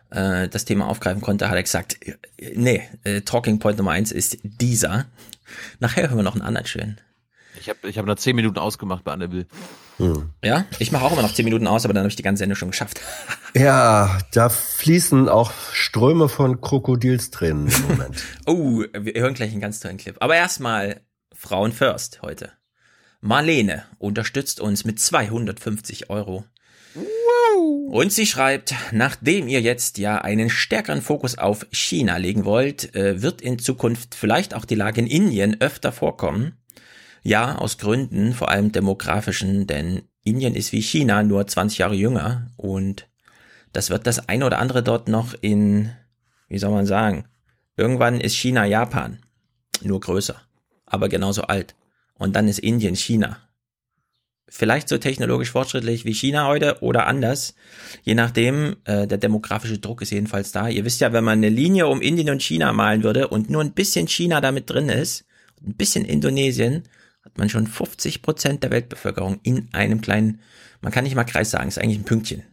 äh, 0.09 0.49
das 0.49 0.65
Thema 0.65 0.89
aufgreifen 0.89 1.21
konnte, 1.21 1.51
hat 1.51 1.57
er 1.57 1.63
gesagt, 1.63 1.99
nee, 2.55 2.83
äh, 3.03 3.21
Talking 3.21 3.59
Point 3.59 3.77
Nummer 3.77 3.91
eins 3.91 4.11
ist 4.11 4.39
dieser. 4.43 5.05
Nachher 5.81 6.09
hören 6.09 6.17
wir 6.17 6.23
noch 6.23 6.35
einen 6.35 6.41
anderen 6.41 6.67
schönen. 6.67 6.99
Ich 7.61 7.69
habe 7.69 7.87
ich 7.87 7.99
hab 7.99 8.07
noch 8.07 8.17
zehn 8.17 8.37
Minuten 8.37 8.57
ausgemacht 8.57 9.05
bei 9.05 9.13
Anne 9.13 9.33
Will. 9.33 9.47
Hm. 9.99 10.31
Ja, 10.43 10.67
ich 10.79 10.93
mache 10.93 11.05
auch 11.05 11.13
immer 11.13 11.23
noch 11.23 11.35
zehn 11.35 11.45
Minuten 11.45 11.67
aus, 11.67 11.85
aber 11.85 11.95
dann 11.95 12.03
habe 12.03 12.11
ich 12.11 12.17
die 12.17 12.23
ganze 12.23 12.41
Sendung 12.41 12.57
schon 12.57 12.71
geschafft. 12.71 13.01
Ja, 13.57 14.19
da 14.33 14.49
fließen 14.49 15.29
auch 15.29 15.53
Ströme 15.73 16.29
von 16.29 16.61
Krokodilstränen 16.61 17.69
im 17.69 17.83
Moment. 17.83 18.25
oh, 18.47 18.83
wir 18.93 19.21
hören 19.21 19.35
gleich 19.35 19.53
einen 19.53 19.61
ganz 19.61 19.79
tollen 19.79 19.97
Clip. 19.97 20.17
Aber 20.19 20.35
erstmal 20.35 21.03
Frauen 21.33 21.71
First 21.71 22.21
heute. 22.23 22.51
Marlene 23.21 23.85
unterstützt 23.99 24.59
uns 24.59 24.85
mit 24.85 24.99
250 24.99 26.11
Euro. 26.11 26.45
Und 27.87 28.13
sie 28.13 28.27
schreibt, 28.27 28.75
nachdem 28.91 29.47
ihr 29.47 29.61
jetzt 29.61 29.99
ja 29.99 30.19
einen 30.19 30.51
stärkeren 30.51 31.01
Fokus 31.01 31.39
auf 31.39 31.67
China 31.71 32.17
legen 32.17 32.45
wollt, 32.45 32.95
äh, 32.95 33.23
wird 33.23 33.41
in 33.41 33.59
Zukunft 33.61 34.17
vielleicht 34.17 34.55
auch 34.55 34.65
die 34.65 34.75
Lage 34.75 35.01
in 35.01 35.07
Indien 35.07 35.61
öfter 35.61 35.93
vorkommen. 35.93 36.57
Ja, 37.27 37.57
aus 37.57 37.79
Gründen, 37.79 38.35
vor 38.35 38.51
allem 38.51 38.71
demografischen, 38.71 39.67
denn 39.67 40.03
Indien 40.25 40.55
ist 40.55 40.73
wie 40.73 40.83
China 40.83 41.23
nur 41.23 41.47
20 41.47 41.79
Jahre 41.79 41.95
jünger 41.95 42.51
und 42.59 43.09
das 43.73 43.89
wird 43.89 44.07
das 44.07 44.29
eine 44.29 44.45
oder 44.45 44.59
andere 44.59 44.83
dort 44.83 45.09
noch 45.09 45.35
in, 45.41 45.91
wie 46.49 46.59
soll 46.59 46.71
man 46.71 46.85
sagen, 46.85 47.25
irgendwann 47.79 48.21
ist 48.21 48.35
China 48.35 48.67
Japan, 48.67 49.21
nur 49.83 50.01
größer, 50.01 50.41
aber 50.85 51.09
genauso 51.09 51.43
alt. 51.43 51.75
Und 52.17 52.37
dann 52.37 52.47
ist 52.47 52.59
Indien 52.59 52.95
China. 52.95 53.39
Vielleicht 54.47 54.91
so 54.91 54.99
technologisch 54.99 55.51
fortschrittlich 55.51 56.05
wie 56.05 56.13
China 56.13 56.47
heute 56.47 56.83
oder 56.83 57.07
anders, 57.07 57.55
je 58.03 58.15
nachdem, 58.15 58.77
äh, 58.85 59.07
der 59.07 59.19
demografische 59.19 59.79
Druck 59.79 60.03
ist 60.03 60.11
jedenfalls 60.11 60.53
da. 60.53 60.69
Ihr 60.69 60.85
wisst 60.85 61.01
ja, 61.01 61.15
wenn 61.15 61.25
man 61.25 61.39
eine 61.39 61.49
Linie 61.49 61.89
um 61.89 62.03
Indien 62.03 62.29
und 62.29 62.43
China 62.43 62.73
malen 62.75 63.03
würde 63.03 63.29
und 63.29 63.49
nur 63.49 63.63
ein 63.63 63.73
bisschen 63.73 64.09
China 64.09 64.43
damit 64.43 64.69
drin 64.69 64.91
ist, 64.91 65.25
ein 65.67 65.75
bisschen 65.75 66.05
Indonesien, 66.05 66.85
hat 67.35 67.39
man 67.39 67.49
schon 67.49 67.67
50 67.67 68.23
Prozent 68.23 68.63
der 68.63 68.71
Weltbevölkerung 68.71 69.41
in 69.43 69.69
einem 69.73 70.01
kleinen, 70.01 70.41
man 70.81 70.93
kann 70.93 71.03
nicht 71.03 71.17
mal 71.17 71.25
Kreis 71.25 71.51
sagen, 71.51 71.67
ist 71.67 71.79
eigentlich 71.79 71.99
ein 71.99 72.05
Pünktchen. 72.05 72.45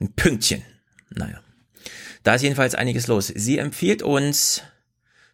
Ein 0.00 0.14
Pünktchen. 0.14 0.62
Naja. 1.10 1.42
Da 2.22 2.34
ist 2.34 2.40
jedenfalls 2.40 2.74
einiges 2.74 3.08
los. 3.08 3.26
Sie 3.26 3.58
empfiehlt 3.58 4.02
uns 4.02 4.62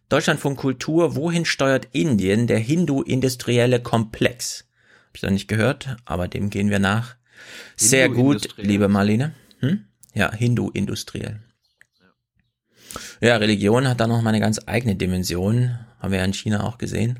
Deutschlandfunk 0.09 0.59
Kultur, 0.59 1.15
wohin 1.15 1.45
steuert 1.45 1.87
Indien, 1.93 2.45
der 2.47 2.59
Hindu-industrielle 2.59 3.81
Komplex? 3.81 4.65
Hab 5.07 5.15
ich 5.15 5.23
noch 5.23 5.29
nicht 5.29 5.47
gehört, 5.47 5.95
aber 6.03 6.27
dem 6.27 6.49
gehen 6.49 6.69
wir 6.69 6.79
nach. 6.79 7.15
Sehr 7.77 8.09
gut, 8.09 8.49
liebe 8.57 8.89
Marlene. 8.89 9.33
Hm? 9.59 9.85
Ja, 10.13 10.33
Hindu-industriell. 10.33 11.39
Ja, 13.21 13.37
Religion 13.37 13.87
hat 13.87 14.01
da 14.01 14.07
noch 14.07 14.21
mal 14.21 14.31
eine 14.31 14.41
ganz 14.41 14.59
eigene 14.65 14.97
Dimension. 14.97 15.79
Haben 15.99 16.11
wir 16.11 16.19
ja 16.19 16.25
in 16.25 16.33
China 16.33 16.65
auch 16.65 16.77
gesehen. 16.77 17.19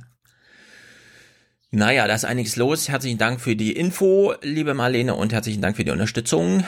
Naja, 1.78 2.08
da 2.08 2.16
ist 2.16 2.26
einiges 2.26 2.56
los. 2.56 2.90
Herzlichen 2.90 3.20
Dank 3.20 3.40
für 3.40 3.56
die 3.56 3.72
Info, 3.74 4.34
liebe 4.42 4.74
Marlene, 4.74 5.14
und 5.14 5.32
herzlichen 5.32 5.62
Dank 5.62 5.76
für 5.76 5.84
die 5.84 5.92
Unterstützung. 5.92 6.64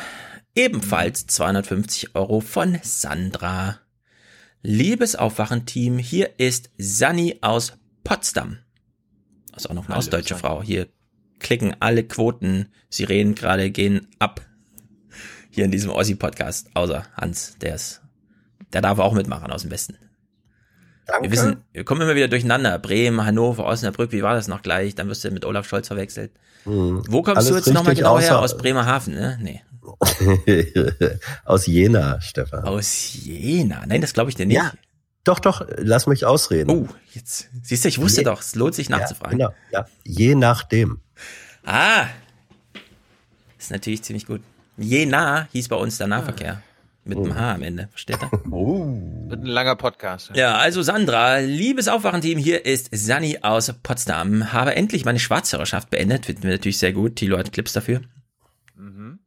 Ebenfalls 0.53 1.25
250 1.25 2.13
Euro 2.13 2.41
von 2.41 2.77
Sandra. 2.83 3.79
Liebes 4.61 5.15
Aufwachen-Team, 5.15 5.97
hier 5.97 6.37
ist 6.37 6.69
Sani 6.77 7.39
aus 7.41 7.73
Potsdam. 8.03 8.59
Das 9.51 9.63
ist 9.63 9.71
auch 9.71 9.73
noch 9.73 9.85
eine 9.85 9.95
Hallo, 9.95 9.97
ostdeutsche 9.97 10.35
Sani. 10.35 10.41
Frau. 10.41 10.61
Hier 10.61 10.87
klicken 11.39 11.75
alle 11.79 12.03
Quoten, 12.03 12.67
Sirenen 12.91 13.33
gerade 13.33 13.71
gehen 13.71 14.05
ab. 14.19 14.45
Hier 15.49 15.65
in 15.65 15.71
diesem 15.71 15.89
Ossi-Podcast. 15.89 16.69
Außer 16.75 17.07
Hans, 17.15 17.57
der 17.57 17.73
ist, 17.73 18.03
der 18.73 18.83
darf 18.83 18.99
auch 18.99 19.13
mitmachen 19.13 19.49
aus 19.49 19.63
dem 19.63 19.71
Westen. 19.71 19.97
Danke. 21.09 21.23
Wir 21.23 21.31
wissen, 21.31 21.63
wir 21.73 21.83
kommen 21.83 22.01
immer 22.01 22.15
wieder 22.15 22.27
durcheinander. 22.27 22.77
Bremen, 22.79 23.25
Hannover, 23.25 23.65
Osnabrück, 23.65 24.11
wie 24.11 24.21
war 24.21 24.35
das 24.35 24.47
noch 24.47 24.61
gleich? 24.61 24.95
Dann 24.95 25.07
wirst 25.09 25.23
du 25.23 25.31
mit 25.31 25.45
Olaf 25.45 25.67
Scholz 25.67 25.87
verwechselt. 25.87 26.31
Hm. 26.63 27.03
Wo 27.07 27.21
kommst 27.21 27.37
Alles 27.37 27.49
du 27.49 27.55
jetzt 27.55 27.73
nochmal 27.73 27.95
genau 27.95 28.19
her? 28.19 28.39
Aus 28.39 28.57
Bremerhaven, 28.57 29.13
ne? 29.13 29.39
Nee. 29.41 29.63
Aus 31.45 31.65
Jena, 31.65 32.21
Stefan. 32.21 32.63
Aus 32.63 33.13
Jena? 33.23 33.85
Nein, 33.87 34.01
das 34.01 34.13
glaube 34.13 34.29
ich 34.29 34.35
dir 34.35 34.45
nicht. 34.45 34.57
Ja. 34.57 34.71
Doch, 35.23 35.39
doch, 35.39 35.65
lass 35.77 36.07
mich 36.07 36.25
ausreden. 36.25 36.69
Oh, 36.69 36.87
jetzt. 37.13 37.49
Siehst 37.61 37.83
du, 37.83 37.89
ich 37.89 37.99
wusste 37.99 38.21
Je 38.21 38.25
doch, 38.25 38.41
es 38.41 38.55
lohnt 38.55 38.73
sich 38.73 38.89
nachzufragen. 38.89 39.39
Ja, 39.39 39.47
genau, 39.47 39.57
ja. 39.71 39.85
Je 40.03 40.35
nachdem. 40.35 41.01
Ah. 41.65 42.05
Ist 43.57 43.71
natürlich 43.71 44.01
ziemlich 44.03 44.25
gut. 44.25 44.41
Jena 44.77 45.47
hieß 45.51 45.67
bei 45.67 45.75
uns 45.75 45.97
der 45.97 46.07
Nahverkehr. 46.07 46.61
Mit 47.09 47.17
einem 47.17 47.35
H 47.35 47.55
am 47.55 47.63
Ende, 47.63 47.87
versteht 47.89 48.17
ihr? 48.21 48.29
Oh. 48.51 48.85
Wird 49.27 49.41
ein 49.41 49.45
langer 49.45 49.75
Podcast. 49.75 50.31
Ja, 50.35 50.55
also 50.55 50.81
Sandra, 50.81 51.37
liebes 51.37 51.87
Aufwachenteam, 51.87 52.37
hier 52.37 52.65
ist 52.65 52.89
Sani 52.91 53.39
aus 53.41 53.73
Potsdam. 53.83 54.53
Habe 54.53 54.75
endlich 54.75 55.05
meine 55.05 55.19
Schwarzhörerschaft 55.19 55.89
beendet. 55.89 56.25
Finden 56.25 56.43
wir 56.43 56.51
natürlich 56.51 56.77
sehr 56.77 56.93
gut. 56.93 57.15
Tilo 57.15 57.37
hat 57.37 57.51
Clips 57.51 57.73
dafür. 57.73 58.01
Mhm. 58.75 59.19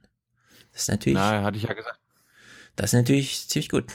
Das 0.73 0.81
ist 0.81 0.87
natürlich. 0.89 1.17
Na, 1.17 1.41
hatte 1.41 1.55
ich 1.55 1.63
ja 1.63 1.73
gesagt. 1.73 1.99
Das 2.75 2.87
ist 2.87 2.93
natürlich 2.93 3.47
ziemlich 3.47 3.69
gut. 3.69 3.85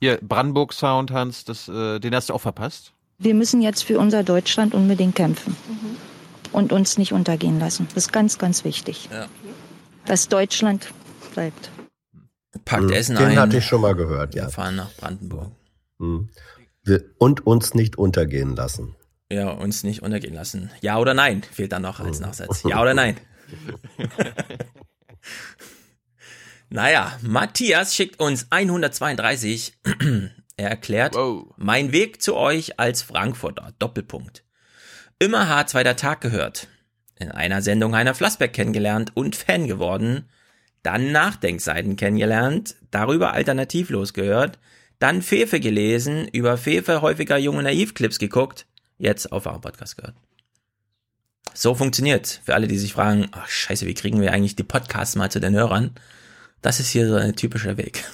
Hier, 0.00 0.18
Brandenburg 0.22 0.72
Sound, 0.72 1.10
Hans, 1.10 1.44
das, 1.44 1.68
äh, 1.68 1.98
den 1.98 2.14
hast 2.14 2.30
du 2.30 2.34
auch 2.34 2.40
verpasst? 2.40 2.92
Wir 3.18 3.34
müssen 3.34 3.60
jetzt 3.60 3.84
für 3.84 3.98
unser 3.98 4.22
Deutschland 4.22 4.72
unbedingt 4.72 5.14
kämpfen. 5.14 5.54
Mhm. 5.68 5.96
Und 6.52 6.72
uns 6.72 6.96
nicht 6.96 7.12
untergehen 7.12 7.58
lassen. 7.58 7.86
Das 7.94 8.06
ist 8.06 8.12
ganz, 8.14 8.38
ganz 8.38 8.64
wichtig. 8.64 9.10
Ja 9.12 9.28
dass 10.06 10.28
Deutschland 10.28 10.88
bleibt. 11.34 11.70
Packt 12.64 12.84
hm, 12.84 12.92
Essen 12.92 13.16
Den 13.16 13.24
ein. 13.24 13.30
Den 13.30 13.38
hatte 13.40 13.56
ich 13.58 13.64
schon 13.64 13.80
mal 13.80 13.94
gehört, 13.94 14.34
ja. 14.34 14.44
Wir 14.44 14.50
fahren 14.50 14.76
nach 14.76 14.92
Brandenburg. 14.94 15.52
Hm. 15.98 16.28
Und 17.18 17.46
uns 17.46 17.74
nicht 17.74 17.98
untergehen 17.98 18.54
lassen. 18.56 18.94
Ja, 19.30 19.50
uns 19.50 19.82
nicht 19.82 20.02
untergehen 20.02 20.34
lassen. 20.34 20.70
Ja 20.80 20.98
oder 20.98 21.14
nein, 21.14 21.42
fehlt 21.42 21.72
dann 21.72 21.82
noch 21.82 22.00
als 22.00 22.18
hm. 22.18 22.26
Nachsatz. 22.26 22.62
Ja 22.62 22.80
oder 22.80 22.94
nein. 22.94 23.16
Naja, 26.68 27.16
Matthias 27.22 27.94
schickt 27.94 28.20
uns 28.20 28.48
132. 28.50 29.74
er 30.56 30.70
erklärt, 30.70 31.14
wow. 31.14 31.54
mein 31.56 31.92
Weg 31.92 32.20
zu 32.20 32.34
euch 32.34 32.80
als 32.80 33.02
Frankfurter. 33.02 33.72
Doppelpunkt. 33.78 34.44
Immer 35.18 35.48
hart 35.48 35.70
zweiter 35.70 35.96
Tag 35.96 36.20
gehört. 36.20 36.68
In 37.18 37.30
einer 37.30 37.62
Sendung 37.62 37.94
Heiner 37.94 38.14
Flassbeck 38.14 38.52
kennengelernt 38.52 39.12
und 39.14 39.36
Fan 39.36 39.66
geworden. 39.66 40.28
Dann 40.82 41.12
Nachdenkseiten 41.12 41.96
kennengelernt, 41.96 42.76
darüber 42.90 43.32
alternativlos 43.32 44.12
gehört, 44.12 44.58
dann 44.98 45.22
Fefe 45.22 45.60
gelesen, 45.60 46.28
über 46.28 46.56
Fefe 46.56 47.02
häufiger 47.02 47.36
junge 47.38 47.62
Naivclips 47.62 48.18
geguckt, 48.18 48.66
jetzt 48.98 49.32
auf 49.32 49.46
eurem 49.46 49.60
Podcast 49.60 49.96
gehört. 49.96 50.14
So 51.54 51.74
funktioniert. 51.74 52.40
Für 52.44 52.54
alle, 52.54 52.68
die 52.68 52.78
sich 52.78 52.92
fragen, 52.92 53.28
ach 53.32 53.48
scheiße, 53.48 53.86
wie 53.86 53.94
kriegen 53.94 54.20
wir 54.20 54.32
eigentlich 54.32 54.56
die 54.56 54.62
Podcasts 54.62 55.16
mal 55.16 55.30
zu 55.30 55.40
den 55.40 55.54
Hörern? 55.54 55.92
Das 56.62 56.80
ist 56.80 56.90
hier 56.90 57.08
so 57.08 57.14
ein 57.14 57.34
typischer 57.34 57.76
Weg. 57.76 58.04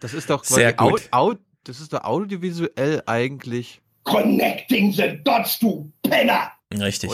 Das 0.00 0.14
ist 0.14 0.30
doch 0.30 0.44
Sehr 0.44 0.72
gut. 0.72 1.08
Au, 1.10 1.30
au, 1.30 1.34
das 1.64 1.80
ist 1.80 1.92
doch 1.92 2.04
audiovisuell 2.04 3.02
eigentlich. 3.06 3.80
Connecting 4.04 4.92
the 4.92 5.20
dots, 5.22 5.58
du 5.58 5.92
Penner! 6.02 6.52
Richtig. 6.80 7.10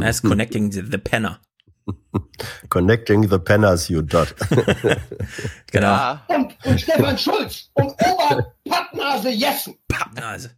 Er 0.00 0.10
ist 0.10 0.22
connecting 0.22 0.72
the, 0.72 0.82
the 0.90 0.98
Penner. 0.98 1.40
Connecting 2.68 3.28
the 3.28 3.38
Penners, 3.38 3.88
you 3.88 4.02
dot. 4.02 4.34
genau. 5.70 5.86
Ja. 5.86 6.24
Und, 6.28 6.54
und 6.64 6.80
Stefan 6.80 7.18
Schulz 7.18 7.70
und 7.74 7.92
Ober 7.92 8.54
Pappnase 8.68 9.30
Jessen. 9.30 9.74
Pappnase. 9.88 10.50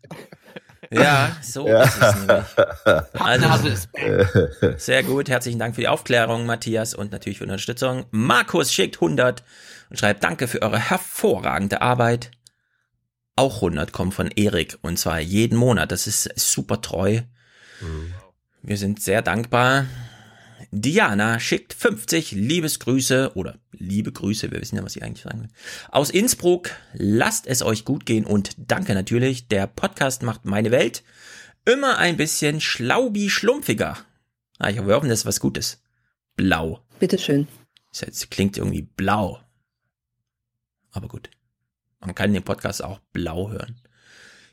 Ja, 0.91 1.37
so 1.43 1.67
ja. 1.67 1.83
ist 1.83 2.01
es 2.01 2.15
nämlich. 2.15 3.51
Also, 3.51 3.69
ist 3.69 3.89
sehr 4.85 5.03
gut. 5.03 5.29
Herzlichen 5.29 5.59
Dank 5.59 5.75
für 5.75 5.81
die 5.81 5.89
Aufklärung, 5.89 6.47
Matthias, 6.47 6.95
und 6.95 7.11
natürlich 7.11 7.39
für 7.39 7.45
die 7.45 7.51
Unterstützung. 7.51 8.07
Markus 8.13 8.73
schickt 8.73 8.97
100 8.97 9.43
und 9.91 9.99
schreibt 9.99 10.23
Danke 10.23 10.47
für 10.47 10.63
eure 10.63 10.79
hervorragende 10.79 11.83
Arbeit. 11.83 12.31
Auch 13.35 13.57
100 13.57 13.93
kommen 13.93 14.13
von 14.13 14.31
Erik 14.31 14.79
und 14.83 14.97
zwar 14.99 15.19
jeden 15.19 15.59
Monat. 15.59 15.91
Das 15.91 16.07
ist 16.07 16.31
super 16.39 16.81
treu. 16.81 17.23
Mhm. 17.81 18.15
Wir 18.67 18.77
sind 18.79 19.01
sehr 19.01 19.23
dankbar. 19.23 19.87
Diana 20.73 21.39
schickt 21.39 21.73
50 21.73 22.33
Liebesgrüße 22.33 23.37
oder 23.37 23.61
liebe 23.71 24.11
Grüße, 24.11 24.51
wir 24.51 24.61
wissen 24.61 24.75
ja, 24.75 24.83
was 24.83 24.95
sie 24.95 25.03
eigentlich 25.03 25.23
sagen 25.23 25.43
will. 25.43 25.49
Aus 25.93 26.11
Innsbruck, 26.11 26.71
lasst 26.93 27.47
es 27.47 27.63
euch 27.63 27.85
gut 27.85 28.07
gehen 28.07 28.27
und 28.27 28.57
danke 28.59 28.95
natürlich. 28.95 29.47
Der 29.47 29.69
Podcast 29.69 30.25
macht 30.25 30.47
meine 30.47 30.73
Welt 30.73 31.05
immer 31.65 31.99
ein 31.99 32.17
bisschen 32.17 32.61
schlaubi-schlumpfiger. 32.61 33.99
Ah, 34.59 34.69
ich 34.69 34.79
hoffe, 34.79 34.89
wir 34.89 34.97
hoffen, 34.97 35.11
das 35.11 35.21
ist 35.21 35.27
was 35.27 35.39
Gutes. 35.39 35.81
Blau. 36.35 36.85
Bitteschön. 36.99 37.47
Das 37.93 38.31
klingt 38.31 38.59
irgendwie 38.59 38.83
blau. 38.83 39.39
Aber 40.91 41.07
gut. 41.07 41.31
Man 42.01 42.17
kann 42.17 42.33
den 42.33 42.43
Podcast 42.43 42.83
auch 42.83 42.99
blau 43.13 43.49
hören. 43.49 43.81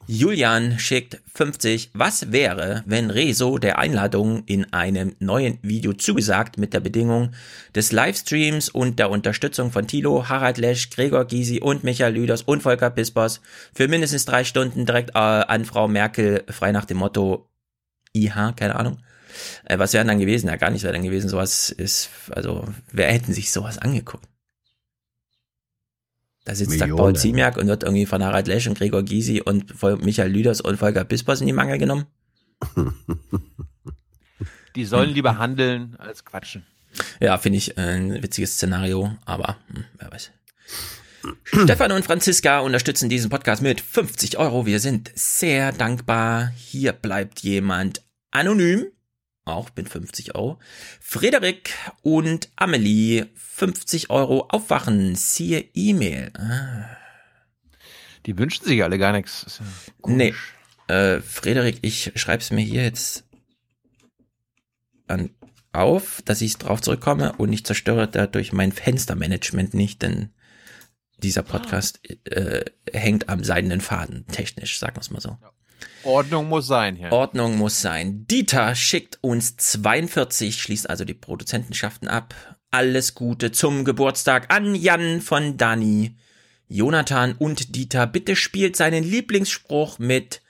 Julian 0.05 0.79
schickt 0.79 1.21
50. 1.33 1.91
Was 1.93 2.31
wäre, 2.33 2.83
wenn 2.85 3.09
Rezo 3.09 3.57
der 3.57 3.79
Einladung 3.79 4.43
in 4.45 4.71
einem 4.73 5.15
neuen 5.19 5.59
Video 5.61 5.93
zugesagt 5.93 6.57
mit 6.57 6.73
der 6.73 6.81
Bedingung 6.81 7.31
des 7.73 7.93
Livestreams 7.93 8.67
und 8.67 8.99
der 8.99 9.09
Unterstützung 9.09 9.71
von 9.71 9.87
Tilo, 9.87 10.27
Harald 10.27 10.57
Lesch, 10.57 10.89
Gregor 10.89 11.25
Gysi 11.25 11.61
und 11.61 11.85
Michael 11.85 12.15
Lüders 12.15 12.41
und 12.41 12.61
Volker 12.63 12.89
Pispers 12.89 13.39
für 13.73 13.87
mindestens 13.87 14.25
drei 14.25 14.43
Stunden 14.43 14.85
direkt 14.85 15.11
äh, 15.11 15.19
an 15.19 15.63
Frau 15.63 15.87
Merkel, 15.87 16.43
frei 16.49 16.73
nach 16.73 16.85
dem 16.85 16.97
Motto 16.97 17.49
IH, 18.13 18.53
keine 18.57 18.75
Ahnung. 18.75 18.99
Äh, 19.63 19.79
was 19.79 19.93
wäre 19.93 20.05
dann 20.05 20.19
gewesen? 20.19 20.47
Ja, 20.47 20.57
gar 20.57 20.69
nichts 20.69 20.83
wäre 20.83 20.93
dann 20.93 21.03
gewesen. 21.03 21.29
Sowas 21.29 21.69
ist, 21.69 22.09
also, 22.29 22.65
wer 22.91 23.11
hätten 23.11 23.33
sich 23.33 23.51
sowas 23.51 23.77
angeguckt? 23.77 24.27
Da 26.45 26.55
sitzt 26.55 26.71
Millionen. 26.71 26.97
Paul 26.97 27.15
Ziemiak 27.15 27.57
und 27.57 27.67
wird 27.67 27.83
irgendwie 27.83 28.05
von 28.05 28.23
Harald 28.23 28.47
Lesch 28.47 28.67
und 28.67 28.77
Gregor 28.77 29.03
Gysi 29.03 29.41
und 29.41 29.81
Michael 30.03 30.31
Lüders 30.31 30.61
und 30.61 30.77
Volker 30.77 31.05
Pispers 31.05 31.41
in 31.41 31.47
die 31.47 31.53
Mangel 31.53 31.77
genommen. 31.77 32.05
Die 34.75 34.85
sollen 34.85 35.11
lieber 35.11 35.37
handeln 35.37 35.95
als 35.99 36.25
quatschen. 36.25 36.65
Ja, 37.19 37.37
finde 37.37 37.57
ich 37.57 37.77
ein 37.77 38.23
witziges 38.23 38.55
Szenario, 38.55 39.15
aber 39.25 39.57
hm, 39.67 39.85
wer 39.99 40.11
weiß. 40.11 40.31
Stefan 41.45 41.91
und 41.91 42.03
Franziska 42.03 42.59
unterstützen 42.59 43.07
diesen 43.07 43.29
Podcast 43.29 43.61
mit 43.61 43.79
50 43.79 44.37
Euro. 44.37 44.65
Wir 44.65 44.79
sind 44.79 45.11
sehr 45.15 45.71
dankbar. 45.71 46.51
Hier 46.55 46.91
bleibt 46.91 47.41
jemand 47.41 48.01
anonym 48.31 48.87
auch 49.45 49.69
mit 49.75 49.89
50 49.89 50.35
Euro. 50.35 50.59
Frederik 50.99 51.73
und 52.01 52.49
Amelie, 52.55 53.25
50 53.35 54.09
Euro 54.09 54.47
aufwachen, 54.49 55.15
siehe 55.15 55.65
E-Mail. 55.73 56.31
Ah. 56.37 56.97
Die 58.25 58.37
wünschen 58.37 58.65
sich 58.65 58.83
alle 58.83 58.97
gar 58.97 59.11
nichts. 59.11 59.59
Ja 59.59 60.09
nee. 60.09 60.33
Äh, 60.87 61.21
Frederik, 61.21 61.79
ich 61.81 62.11
schreib's 62.15 62.51
mir 62.51 62.61
hier 62.61 62.83
jetzt 62.83 63.25
an, 65.07 65.29
auf, 65.71 66.21
dass 66.23 66.41
ich 66.41 66.57
drauf 66.57 66.81
zurückkomme 66.81 67.33
und 67.33 67.51
ich 67.51 67.65
zerstöre 67.65 68.07
dadurch 68.07 68.53
mein 68.53 68.71
Fenstermanagement 68.71 69.73
nicht, 69.73 70.01
denn 70.01 70.29
dieser 71.17 71.43
Podcast 71.43 71.99
äh, 72.29 72.65
hängt 72.91 73.29
am 73.29 73.43
seidenen 73.43 73.81
Faden, 73.81 74.25
technisch, 74.27 74.77
sagen 74.77 74.97
wir 74.97 75.01
es 75.01 75.09
mal 75.09 75.21
so. 75.21 75.37
Ja. 75.41 75.52
Ordnung 76.03 76.49
muss 76.49 76.67
sein 76.67 76.95
hier. 76.95 77.11
Ordnung 77.11 77.57
muss 77.57 77.81
sein. 77.81 78.25
Dieter 78.27 78.75
schickt 78.75 79.19
uns 79.21 79.57
42, 79.57 80.61
schließt 80.61 80.89
also 80.89 81.05
die 81.05 81.13
Produzentenschaften 81.13 82.07
ab. 82.07 82.33
Alles 82.71 83.15
Gute 83.15 83.51
zum 83.51 83.85
Geburtstag 83.85 84.53
an 84.53 84.75
Jan 84.75 85.21
von 85.21 85.57
Dani. 85.57 86.17
Jonathan 86.67 87.33
und 87.33 87.75
Dieter, 87.75 88.07
bitte 88.07 88.35
spielt 88.35 88.75
seinen 88.75 89.03
Lieblingsspruch 89.03 89.99
mit 89.99 90.41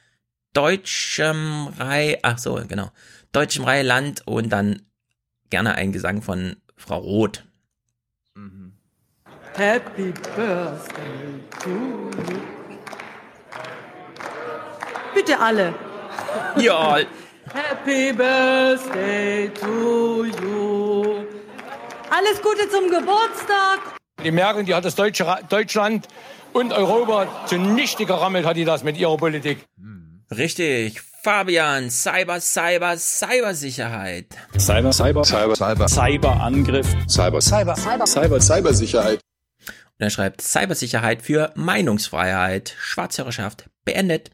deutschem 0.54 1.67
Rei, 1.78 2.19
ach 2.22 2.38
so, 2.38 2.56
genau, 2.67 2.91
deutschem 3.32 3.65
Reiland 3.65 4.26
und 4.26 4.50
dann 4.50 4.84
gerne 5.50 5.76
ein 5.76 5.91
Gesang 5.91 6.22
von 6.22 6.56
Frau 6.78 7.00
Roth. 7.00 7.43
Mhm. 8.36 8.74
Happy 9.56 10.13
Birthday 10.36 11.39
to 11.60 11.69
you. 12.32 12.62
Bitte 15.13 15.39
alle. 15.39 15.73
Ja. 16.58 16.97
Happy 17.54 18.13
Birthday 18.13 19.49
to 19.49 20.26
you. 20.26 21.26
Alles 22.10 22.41
Gute 22.41 22.69
zum 22.69 22.89
Geburtstag. 22.89 23.80
Die 24.23 24.32
Merkel, 24.32 24.63
die 24.63 24.73
hat 24.73 24.86
das 24.86 24.95
Deutsche, 24.95 25.26
Deutschland 25.49 26.08
und 26.54 26.71
Europa 26.71 27.28
zunichte 27.47 28.06
gerammelt, 28.06 28.45
hat 28.45 28.56
die 28.56 28.65
das 28.65 28.84
mit 28.84 28.97
ihrer 28.97 29.17
Politik. 29.17 29.65
Richtig. 30.32 31.02
Fabian, 31.23 31.89
Cyber, 31.89 32.41
Cyber, 32.41 32.97
Cybersicherheit. 32.97 34.28
Cyber, 34.58 34.91
Cyber, 34.91 35.23
Cyber, 35.23 35.56
Cyber, 35.56 35.88
Cyberangriff, 35.88 36.88
Cyber, 37.08 37.39
Cyber, 37.39 37.76
Cyber, 37.76 38.06
Cyber, 38.08 38.41
Cybersicherheit. 38.41 39.19
Und 39.67 39.99
er 39.99 40.10
schreibt 40.10 40.41
Cybersicherheit 40.41 41.21
für 41.21 41.54
Meinungsfreiheit. 41.56 42.76
Schwarzhörerschaft 42.78 43.69
beendet. 43.86 44.32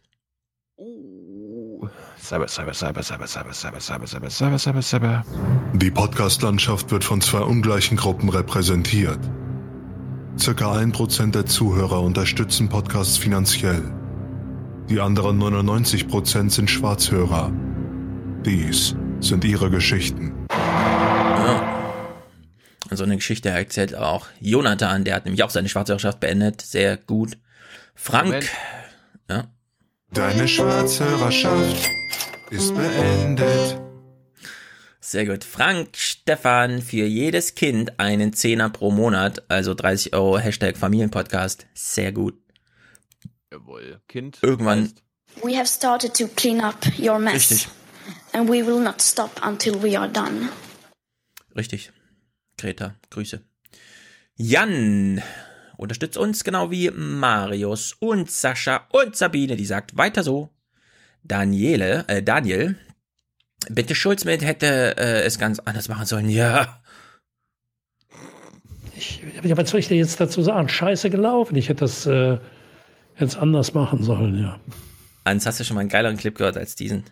Cyber, 2.22 2.48
Cyber, 2.48 2.74
Cyber, 2.74 3.04
Cyber, 3.04 3.28
Cyber, 3.28 3.54
Cyber, 3.54 3.80
Cyber, 3.82 4.08
Cyber, 4.08 4.30
Cyber, 4.30 4.60
Cyber, 4.60 4.82
Cyber. 4.82 5.26
Die 5.74 5.92
Podcast-Landschaft 5.92 6.90
wird 6.92 7.04
von 7.04 7.20
zwei 7.20 7.40
ungleichen 7.40 7.98
Gruppen 7.98 8.30
repräsentiert. 8.30 9.20
Circa 10.38 10.78
ein 10.78 10.94
Prozent 10.94 11.36
der 11.36 11.46
Zuhörer 11.46 12.02
unterstützen 12.02 12.70
Podcasts 12.70 13.18
finanziell. 13.18 13.84
Die 14.90 15.02
anderen 15.02 15.38
99 15.38 16.08
Prozent 16.08 16.54
sind 16.54 16.70
Schwarzhörer. 16.70 17.52
Dies 18.46 18.96
sind 19.20 19.44
ihre 19.44 19.70
Geschichten. 19.70 20.46
Ja. 20.50 22.08
So 22.90 23.04
eine 23.04 23.18
Geschichte 23.18 23.50
erzählt 23.50 23.96
auch 23.96 24.28
Jonathan, 24.40 25.04
der 25.04 25.16
hat 25.16 25.26
nämlich 25.26 25.44
auch 25.44 25.50
seine 25.50 25.68
Schwarzhörerschaft 25.68 26.22
beendet. 26.22 26.62
Sehr 26.62 26.96
gut. 26.96 27.38
Frank, 27.96 28.28
Moment. 28.28 28.50
ja. 29.30 29.44
Deine 30.12 30.48
Schwarzhörerschaft 30.48 31.88
ist 32.50 32.74
beendet. 32.74 33.80
Sehr 35.00 35.26
gut. 35.26 35.44
Frank 35.44 35.96
Stefan 35.96 36.82
für 36.82 37.06
jedes 37.06 37.54
Kind 37.54 38.00
einen 38.00 38.34
Zehner 38.34 38.70
pro 38.70 38.90
Monat, 38.90 39.44
also 39.50 39.76
30 39.76 40.14
Euro, 40.14 40.40
Hashtag 40.40 40.78
Familienpodcast. 40.78 41.68
Sehr 41.74 42.12
gut. 42.12 42.36
Jawohl. 43.52 44.02
Kind. 44.08 44.40
Irgendwann. 44.42 44.84
Heißt. 44.84 45.04
We 45.44 45.56
have 45.56 45.68
started 45.68 46.16
to 46.16 46.28
clean 46.36 46.60
up 46.60 46.76
your 46.98 47.20
mess. 47.20 47.52
Richtig. 47.52 47.68
And 48.34 48.50
we 48.50 48.66
will 48.66 48.80
not 48.80 49.02
stop 49.02 49.32
until 49.46 49.82
we 49.82 49.98
are 49.98 50.10
done. 50.10 50.50
Richtig. 51.56 51.92
Greta, 52.58 52.96
Grüße. 53.12 53.42
Jan 54.36 55.22
unterstützt 55.80 56.18
uns 56.18 56.44
genau 56.44 56.72
wie 56.72 56.92
Marius 56.92 57.96
und 58.00 58.30
Sascha 58.30 58.88
und 58.92 59.16
Sabine, 59.16 59.56
die 59.56 59.66
sagt 59.66 59.98
weiter 59.98 60.24
so. 60.24 60.50
Daniele, 61.24 62.06
äh, 62.08 62.22
Daniel, 62.22 62.78
bitte 63.70 63.96
Schulz 63.96 64.26
mit 64.26 64.44
hätte 64.44 64.98
äh, 64.98 65.24
es 65.24 65.40
ganz 65.40 65.60
anders 65.60 65.88
machen 65.88 66.06
sollen. 66.06 66.30
Ja. 66.30 66.82
ich, 68.96 69.24
ja, 69.44 69.58
was 69.58 69.70
soll 69.70 69.80
ich 69.80 69.88
dir 69.88 69.98
jetzt 69.98 70.20
dazu 70.20 70.42
sagen? 70.42 70.70
Scheiße 70.70 71.10
gelaufen. 71.10 71.56
Ich 71.56 71.70
hätte 71.70 71.82
das 71.82 72.06
äh, 72.06 72.38
jetzt 73.18 73.38
anders 73.38 73.74
machen 73.74 74.04
sollen, 74.04 74.40
ja. 74.42 74.60
Ans 75.24 75.46
hast 75.46 75.60
du 75.60 75.64
schon 75.64 75.76
mal 75.76 75.82
einen 75.82 75.90
geileren 75.90 76.18
Clip 76.18 76.36
gehört 76.36 76.58
als 76.58 76.76
diesen. 76.76 77.04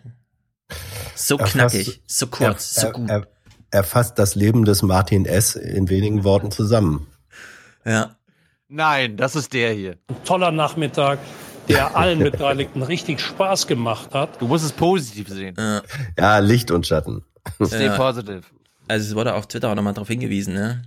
So 1.14 1.36
knackig, 1.36 2.02
so 2.06 2.26
kurz, 2.26 2.76
er, 2.76 2.82
so 2.82 2.90
gut. 2.92 3.10
Er, 3.10 3.26
er 3.70 3.84
fasst 3.84 4.18
das 4.18 4.34
Leben 4.34 4.64
des 4.64 4.82
Martin 4.82 5.24
S. 5.24 5.56
in 5.56 5.88
wenigen 5.88 6.24
Worten 6.24 6.50
zusammen. 6.50 7.06
Ja. 7.84 8.17
Nein, 8.68 9.16
das 9.16 9.34
ist 9.34 9.52
der 9.54 9.72
hier. 9.72 9.96
Ein 10.08 10.24
toller 10.24 10.50
Nachmittag, 10.50 11.18
der 11.68 11.96
allen 11.96 12.18
Beteiligten 12.18 12.82
richtig 12.82 13.20
Spaß 13.20 13.66
gemacht 13.66 14.12
hat. 14.14 14.40
Du 14.40 14.46
musst 14.46 14.64
es 14.64 14.72
positiv 14.72 15.28
sehen. 15.28 15.54
Ja, 15.58 15.82
Ja, 16.18 16.38
Licht 16.38 16.70
und 16.70 16.86
Schatten. 16.86 17.24
Stay 17.64 17.86
Ja. 17.86 17.96
positive. 17.96 18.42
Also 18.86 19.08
es 19.08 19.14
wurde 19.14 19.34
auf 19.34 19.46
Twitter 19.48 19.70
auch 19.70 19.74
nochmal 19.74 19.94
darauf 19.94 20.08
hingewiesen, 20.08 20.54
ne? 20.54 20.82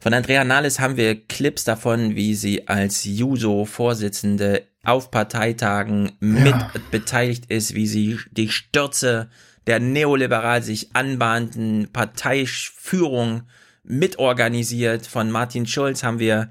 Von 0.00 0.14
Andrea 0.14 0.44
Nahles 0.44 0.78
haben 0.78 0.96
wir 0.96 1.26
Clips 1.26 1.64
davon, 1.64 2.14
wie 2.14 2.34
sie 2.36 2.68
als 2.68 3.04
Juso-Vorsitzende 3.04 4.62
auf 4.84 5.10
Parteitagen 5.10 6.12
mit 6.20 6.54
beteiligt 6.92 7.46
ist, 7.50 7.74
wie 7.74 7.88
sie 7.88 8.18
die 8.30 8.48
Stürze 8.48 9.28
der 9.66 9.80
neoliberal 9.80 10.62
sich 10.62 10.94
anbahnten 10.94 11.88
Parteiführung 11.92 13.42
mitorganisiert. 13.82 15.06
Von 15.06 15.30
Martin 15.32 15.66
Schulz 15.66 16.04
haben 16.04 16.20
wir 16.20 16.48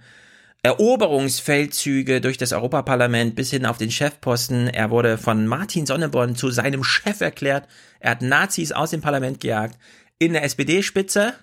Eroberungsfeldzüge 0.68 2.20
durch 2.20 2.38
das 2.38 2.52
Europaparlament 2.52 3.36
bis 3.36 3.52
hin 3.52 3.66
auf 3.66 3.78
den 3.78 3.90
Chefposten. 3.90 4.68
Er 4.68 4.90
wurde 4.90 5.18
von 5.18 5.48
Martin 5.48 5.86
Sonneborn 5.86 6.36
zu 6.36 6.52
seinem 6.52 6.84
Chef 6.84 7.22
erklärt. 7.22 7.70
Er 8.02 8.12
hat 8.12 8.22
Nazis 8.22 8.74
aus 8.74 8.90
dem 8.90 9.00
Parlament 9.00 9.40
gejagt. 9.40 9.80
In 10.20 10.34
der 10.34 10.44
SPD-Spitze 10.44 11.36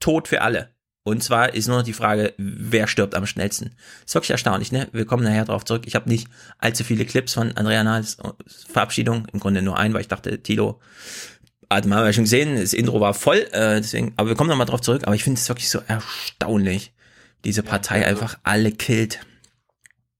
Tod 0.00 0.26
für 0.26 0.40
alle. 0.40 0.70
Und 1.02 1.22
zwar 1.22 1.52
ist 1.52 1.68
nur 1.68 1.76
noch 1.76 1.84
die 1.84 1.92
Frage, 1.92 2.32
wer 2.38 2.86
stirbt 2.86 3.14
am 3.14 3.26
schnellsten. 3.26 3.76
Ist 4.06 4.14
wirklich 4.14 4.30
erstaunlich, 4.30 4.72
ne? 4.72 4.88
Wir 4.92 5.04
kommen 5.04 5.22
nachher 5.22 5.44
drauf 5.44 5.66
zurück. 5.66 5.82
Ich 5.84 5.94
habe 5.94 6.08
nicht 6.08 6.28
allzu 6.56 6.82
viele 6.82 7.04
Clips 7.04 7.34
von 7.34 7.54
Andrea 7.58 7.84
Nahls 7.84 8.16
Verabschiedung. 8.72 9.26
Im 9.34 9.40
Grunde 9.40 9.60
nur 9.60 9.76
ein, 9.76 9.92
weil 9.92 10.00
ich 10.00 10.08
dachte, 10.08 10.42
Tilo 10.42 10.80
hat 11.68 11.84
ja 11.84 12.12
schon 12.12 12.24
gesehen, 12.24 12.56
das 12.56 12.72
Intro 12.72 13.00
war 13.00 13.12
voll, 13.12 13.46
äh, 13.52 13.80
deswegen, 13.80 14.14
aber 14.16 14.28
wir 14.28 14.36
kommen 14.36 14.48
nochmal 14.48 14.66
drauf 14.66 14.80
zurück. 14.80 15.02
Aber 15.04 15.14
ich 15.14 15.24
finde 15.24 15.38
es 15.38 15.48
wirklich 15.48 15.68
so 15.68 15.80
erstaunlich, 15.86 16.94
diese 17.44 17.62
Partei 17.62 18.06
einfach 18.06 18.38
alle 18.42 18.72
killt. 18.72 19.20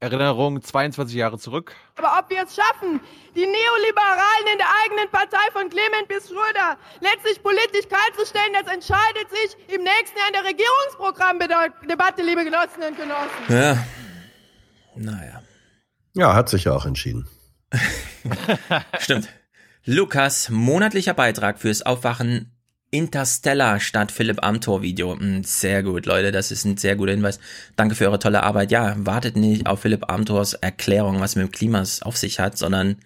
Erinnerung 0.01 0.63
22 0.63 1.17
Jahre 1.17 1.39
zurück. 1.39 1.75
Aber 1.97 2.19
ob 2.19 2.29
wir 2.29 2.43
es 2.43 2.55
schaffen, 2.55 3.01
die 3.35 3.47
Neoliberalen 3.47 4.47
in 4.53 4.59
der 4.59 4.67
eigenen 4.85 5.11
Partei 5.11 5.51
von 5.53 5.71
Clement 5.71 6.09
bis 6.09 6.29
Schröder 6.29 6.77
letztlich 7.01 7.43
politisch 7.43 7.89
kaltzustellen, 7.89 8.53
das 8.53 8.73
entscheidet 8.73 9.31
sich 9.31 9.75
im 9.75 9.83
nächsten 9.83 10.19
Jahr 10.19 10.29
in 10.29 10.35
der 10.35 10.45
Regierungsprogrammdebatte, 10.45 12.23
liebe 12.23 12.45
Genossinnen 12.45 12.91
und 12.91 12.99
Genossen. 12.99 13.45
Ja. 13.49 13.85
Naja. 14.95 15.43
Ja, 16.15 16.35
hat 16.35 16.49
sich 16.51 16.65
ja 16.65 16.73
auch 16.73 16.85
entschieden. 16.85 17.27
Stimmt. 19.01 19.29
Lukas, 19.85 20.49
monatlicher 20.51 21.15
Beitrag 21.15 21.59
fürs 21.59 21.83
Aufwachen 21.83 22.54
Interstellar 22.95 23.81
statt 23.81 24.13
Philipp 24.13 24.45
Amthor 24.45 24.81
Video. 24.81 25.19
Hm, 25.19 25.43
Sehr 25.43 25.83
gut, 25.83 26.07
Leute, 26.07 26.31
das 26.31 26.53
ist 26.53 26.65
ein 26.65 26.77
sehr 26.77 26.95
guter 26.95 27.11
Hinweis. 27.11 27.41
Danke 27.75 27.97
für 27.97 28.07
eure 28.07 28.21
tolle 28.21 28.45
Arbeit. 28.45 28.71
Ja, 28.71 28.95
wartet 28.97 29.35
nicht 29.35 29.67
auf 29.67 29.81
Philipp 29.81 30.09
Amthors 30.09 30.55
Erklärung, 30.55 31.19
was 31.21 31.35
mit 31.35 31.49
dem 31.49 31.51
Klima 31.51 31.83
auf 32.03 32.17
sich 32.17 32.39
hat, 32.39 32.57
sondern 32.57 32.97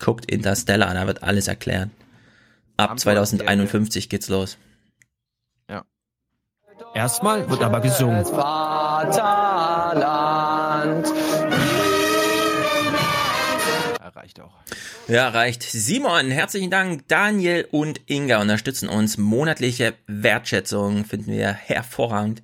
guckt 0.00 0.28
Interstellar, 0.28 0.92
da 0.94 1.06
wird 1.06 1.22
alles 1.22 1.46
erklärt. 1.46 1.90
Ab 2.76 2.90
Amthor 2.90 3.14
2051 3.14 4.08
geht's 4.08 4.28
los. 4.28 4.58
Erstmal 6.94 7.48
wird 7.48 7.62
aber 7.62 7.80
gesungen. 7.80 8.24
Vaterland. 8.24 9.45
Ja, 15.08 15.28
reicht. 15.28 15.62
Simon, 15.62 16.32
herzlichen 16.32 16.68
Dank. 16.68 17.06
Daniel 17.06 17.68
und 17.70 18.00
Inga 18.06 18.40
unterstützen 18.40 18.88
uns. 18.88 19.18
Monatliche 19.18 19.94
Wertschätzung 20.08 21.04
finden 21.04 21.30
wir 21.30 21.52
hervorragend. 21.52 22.42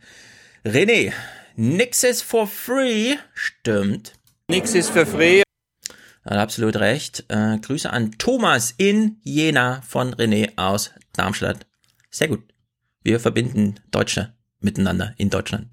René, 0.64 1.12
nix 1.56 2.04
ist 2.04 2.22
for 2.22 2.46
free. 2.46 3.16
Stimmt. 3.34 4.12
Nix 4.46 4.76
ist 4.76 4.90
für 4.90 5.06
free. 5.06 5.42
Hat 6.24 6.38
absolut 6.38 6.76
recht. 6.76 7.24
Äh, 7.26 7.58
Grüße 7.58 7.90
an 7.90 8.12
Thomas 8.18 8.74
in 8.76 9.16
Jena 9.24 9.82
von 9.82 10.14
René 10.14 10.56
aus 10.56 10.92
Darmstadt. 11.14 11.66
Sehr 12.10 12.28
gut. 12.28 12.44
Wir 13.02 13.18
verbinden 13.18 13.80
Deutsche 13.90 14.34
miteinander 14.60 15.14
in 15.16 15.30
Deutschland 15.30 15.66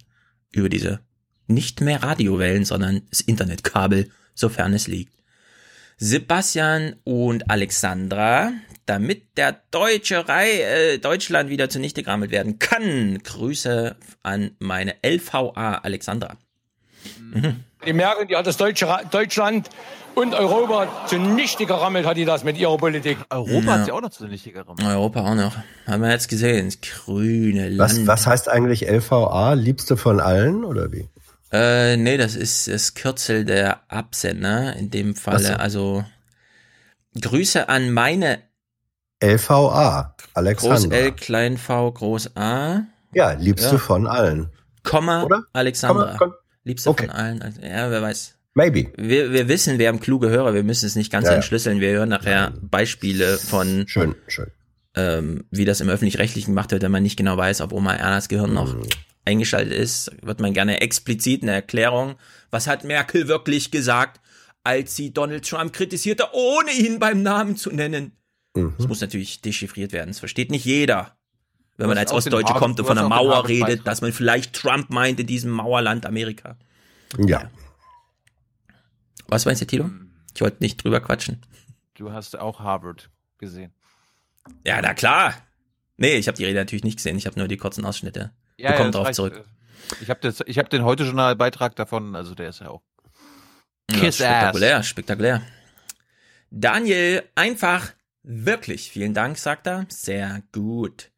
über 0.52 0.70
diese 0.70 1.02
nicht 1.46 1.82
mehr 1.82 2.02
Radiowellen, 2.02 2.66
sondern 2.66 3.04
das 3.12 3.22
Internetkabel, 3.22 4.10
sofern 4.34 4.74
es 4.74 4.88
liegt. 4.88 5.19
Sebastian 6.02 6.96
und 7.04 7.52
Alexandra, 7.52 8.52
damit 8.86 9.38
der 9.38 9.58
deutsche 9.70 10.28
Rei 10.30 10.62
äh, 10.62 10.98
Deutschland 10.98 11.50
wieder 11.50 11.70
zunichte 11.70 12.04
gerammelt 12.04 12.32
werden 12.32 12.58
kann. 12.58 13.20
Grüße 13.22 13.96
an 14.24 14.52
meine 14.60 14.96
LVA 15.06 15.76
Alexandra. 15.84 16.36
Mhm. 17.34 17.64
Die 17.86 17.94
Merkel, 17.94 18.28
die 18.28 18.36
hat 18.36 18.48
das 18.48 18.56
deutsche 18.58 18.88
Ra 18.88 19.04
Deutschland 19.04 19.70
und 20.16 20.34
Europa 20.34 21.06
zunichte 21.08 21.66
gerammelt, 21.66 22.06
hat 22.06 22.18
die 22.18 22.26
das 22.26 22.44
mit 22.46 22.58
ihrer 22.58 22.78
Politik. 22.78 23.18
Europa 23.30 23.60
Ja. 23.66 23.72
hat 23.74 23.86
sie 23.86 23.92
auch 23.92 24.02
noch 24.02 24.10
zunichte 24.10 24.52
gerammelt. 24.52 24.86
Europa 24.88 25.20
auch 25.22 25.36
noch. 25.36 25.56
Haben 25.86 26.02
wir 26.02 26.12
jetzt 26.12 26.30
gesehen. 26.30 26.66
Das 26.68 26.80
grüne 26.82 27.70
Land. 27.70 28.08
Was, 28.08 28.08
was 28.08 28.26
heißt 28.28 28.50
eigentlich 28.50 28.90
LVA? 28.90 29.54
Liebste 29.54 29.98
von 29.98 30.20
allen 30.22 30.64
oder 30.64 30.92
wie? 30.94 31.08
Äh, 31.52 31.98
nee, 31.98 32.18
das 32.18 32.36
ist 32.36 32.68
das 32.68 32.94
Kürzel 32.94 33.44
der 33.46 33.80
Absender 33.92 34.76
in 34.76 34.90
dem 34.92 35.16
Falle. 35.16 35.40
So. 35.48 35.54
Also 35.54 36.06
Grüße 37.20 37.68
an 37.70 37.92
meine 37.92 38.40
LVA, 39.24 40.16
Groß 40.18 40.30
Alexander. 40.36 40.96
L, 40.98 41.12
Klein 41.14 41.58
V, 41.58 41.92
Groß 41.92 42.36
A, 42.38 42.84
ja, 43.14 43.32
liebste 43.34 43.72
Ja. 43.76 43.78
von 43.78 44.08
allen. 44.08 44.50
Komma, 44.84 45.24
Oder? 45.24 45.44
Alexandra. 45.54 46.16
Komma. 46.18 46.36
Liebste 46.64 46.90
Okay. 46.92 47.08
von 47.08 47.16
allen. 47.16 47.42
Also, 47.42 47.62
Ja, 47.62 47.90
wer 47.90 48.02
weiß. 48.02 48.36
Maybe. 48.54 48.92
Wir, 48.98 49.32
wir 49.32 49.48
wissen, 49.48 49.80
wir 49.80 49.88
haben 49.88 50.00
kluge 50.00 50.30
Hörer, 50.30 50.54
wir 50.54 50.64
müssen 50.64 50.86
es 50.86 50.96
nicht 50.96 51.12
ganz 51.12 51.26
Ja, 51.26 51.32
ja. 51.32 51.36
entschlüsseln. 51.38 51.80
Wir 51.80 51.92
hören 51.92 52.10
nachher 52.10 52.54
Beispiele 52.62 53.38
von, 53.38 53.86
Schön, 53.88 54.16
schön. 54.28 54.48
ähm, 54.96 55.46
wie 55.52 55.66
das 55.66 55.82
im 55.82 55.90
Öffentlich-Rechtlichen 55.90 56.52
gemacht 56.52 56.72
wird, 56.72 56.82
wenn 56.84 56.92
man 56.92 57.04
nicht 57.04 57.18
genau 57.18 57.38
weiß, 57.38 57.62
ob 57.62 57.72
Oma 57.74 57.94
Ernas 57.96 58.28
Gehirn 58.30 58.54
noch 58.54 58.74
Mhm. 58.74 58.84
Eingeschaltet 59.26 59.74
ist, 59.74 60.12
wird 60.22 60.40
man 60.40 60.54
gerne 60.54 60.82
explizit 60.82 61.44
eine 61.44 61.52
Erklärung. 61.54 62.16
Was 62.52 62.68
hat 62.68 62.84
Merkel 62.84 63.28
wirklich 63.28 63.72
gesagt, 63.72 64.22
als 64.64 64.96
sie 64.96 65.14
Donald 65.14 65.48
Trump 65.48 65.74
kritisierte, 65.74 66.28
ohne 66.34 66.72
ihn 66.72 67.00
beim 67.00 67.22
Namen 67.22 67.56
zu 67.56 67.72
nennen? 67.72 68.14
Mhm. 68.56 68.74
Das 68.78 68.88
muss 68.88 69.02
natürlich 69.02 69.42
dechiffriert 69.42 69.92
werden. 69.92 70.10
Das 70.10 70.20
versteht 70.20 70.52
nicht 70.52 70.66
jeder. 70.66 71.16
Wenn 71.78 71.88
man 71.88 71.98
als 71.98 72.12
Ostdeutsche 72.12 72.54
Harvard- 72.54 72.60
kommt 72.62 72.80
und 72.80 72.86
von 72.88 72.98
einer 72.98 73.08
Mauer 73.08 73.48
redet, 73.48 73.88
dass 73.88 74.02
man 74.02 74.12
vielleicht 74.12 74.54
Trump 74.54 74.90
meint 74.90 75.20
in 75.20 75.28
diesem 75.28 75.52
Mauerland 75.52 76.06
Amerika. 76.06 76.58
Ja. 77.18 77.50
Was 79.28 79.46
meinst 79.46 79.62
du, 79.62 79.66
Tilo? 79.66 79.90
Ich 80.36 80.42
wollte 80.42 80.58
nicht 80.60 80.84
drüber 80.84 81.00
quatschen. 81.00 81.42
Du 81.94 82.12
hast 82.12 82.38
auch 82.38 82.60
Harvard 82.60 83.10
gesehen. 83.38 83.72
Ja, 84.66 84.82
na 84.82 84.94
klar. 84.94 85.36
Nee, 85.98 86.16
ich 86.16 86.28
habe 86.28 86.38
die 86.38 86.46
Rede 86.46 86.60
natürlich 86.60 86.84
nicht 86.84 86.98
gesehen. 86.98 87.18
Ich 87.18 87.26
habe 87.26 87.38
nur 87.40 87.48
die 87.48 87.58
kurzen 87.58 87.86
Ausschnitte. 87.86 88.32
Wir 88.62 88.72
kommen 88.74 88.92
das 88.92 88.96
drauf 88.98 89.06
reicht. 89.08 89.16
zurück. 89.16 89.46
Ich 90.02 90.10
habe 90.10 90.30
hab 90.30 90.70
den 90.70 90.84
heute 90.84 91.04
Journal-Beitrag 91.04 91.76
davon, 91.76 92.16
also 92.16 92.36
der 92.36 92.50
ist 92.50 92.62
ja 92.62 92.70
auch. 92.70 92.82
Ja, 93.92 94.00
Kiss 94.00 94.16
spektakulär, 94.18 94.84
spektakulär. 94.84 95.42
Daniel, 96.52 97.24
einfach 97.36 97.92
wirklich. 98.24 98.92
Vielen 98.92 99.14
Dank, 99.14 99.38
sagt 99.38 99.68
er. 99.68 99.86
Sehr 99.90 100.44
gut. 100.52 101.12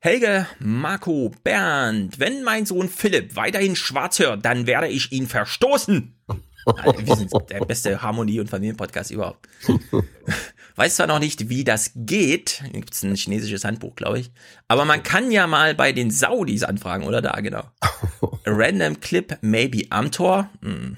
Helge, 0.00 0.46
Marco, 0.58 1.32
Bernd, 1.42 2.20
wenn 2.20 2.42
mein 2.44 2.66
Sohn 2.66 2.88
Philipp 2.90 3.36
weiterhin 3.36 3.74
schwarz 3.74 4.18
hört, 4.18 4.44
dann 4.44 4.66
werde 4.66 4.88
ich 4.88 5.10
ihn 5.12 5.26
verstoßen. 5.26 6.14
Alter, 6.66 7.06
Wir 7.06 7.16
sind 7.16 7.32
der 7.50 7.60
beste 7.64 8.02
Harmonie- 8.02 8.40
und 8.40 8.48
Familienpodcast 8.50 9.10
überhaupt. 9.10 9.48
Weiß 10.76 10.96
zwar 10.96 11.06
noch 11.06 11.20
nicht, 11.20 11.48
wie 11.48 11.62
das 11.62 11.92
geht. 11.94 12.62
Hier 12.62 12.80
gibt's 12.80 13.04
ein 13.04 13.14
chinesisches 13.14 13.64
Handbuch, 13.64 13.94
glaube 13.94 14.18
ich. 14.18 14.32
Aber 14.66 14.84
man 14.84 15.04
kann 15.04 15.30
ja 15.30 15.46
mal 15.46 15.74
bei 15.74 15.92
den 15.92 16.10
Saudis 16.10 16.64
anfragen, 16.64 17.04
oder 17.04 17.22
da, 17.22 17.40
genau. 17.40 17.62
A 17.80 17.88
random 18.46 18.98
Clip, 19.00 19.38
maybe 19.40 19.84
Amtor. 19.90 20.50
Hm. 20.62 20.96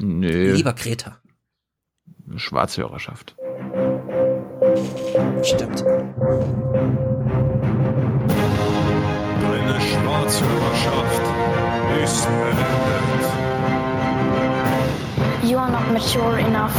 Nö. 0.00 0.52
Lieber 0.52 0.74
Greta. 0.74 1.18
Schwarzhörerschaft. 2.36 3.36
Stimmt. 5.42 5.80
Deine 9.40 9.80
Schwarzhörerschaft 9.80 11.22
ist 12.02 12.26
beendet. 12.26 13.26
You 15.42 15.58
are 15.58 15.70
not 15.70 15.90
mature 15.92 16.38
enough 16.38 16.74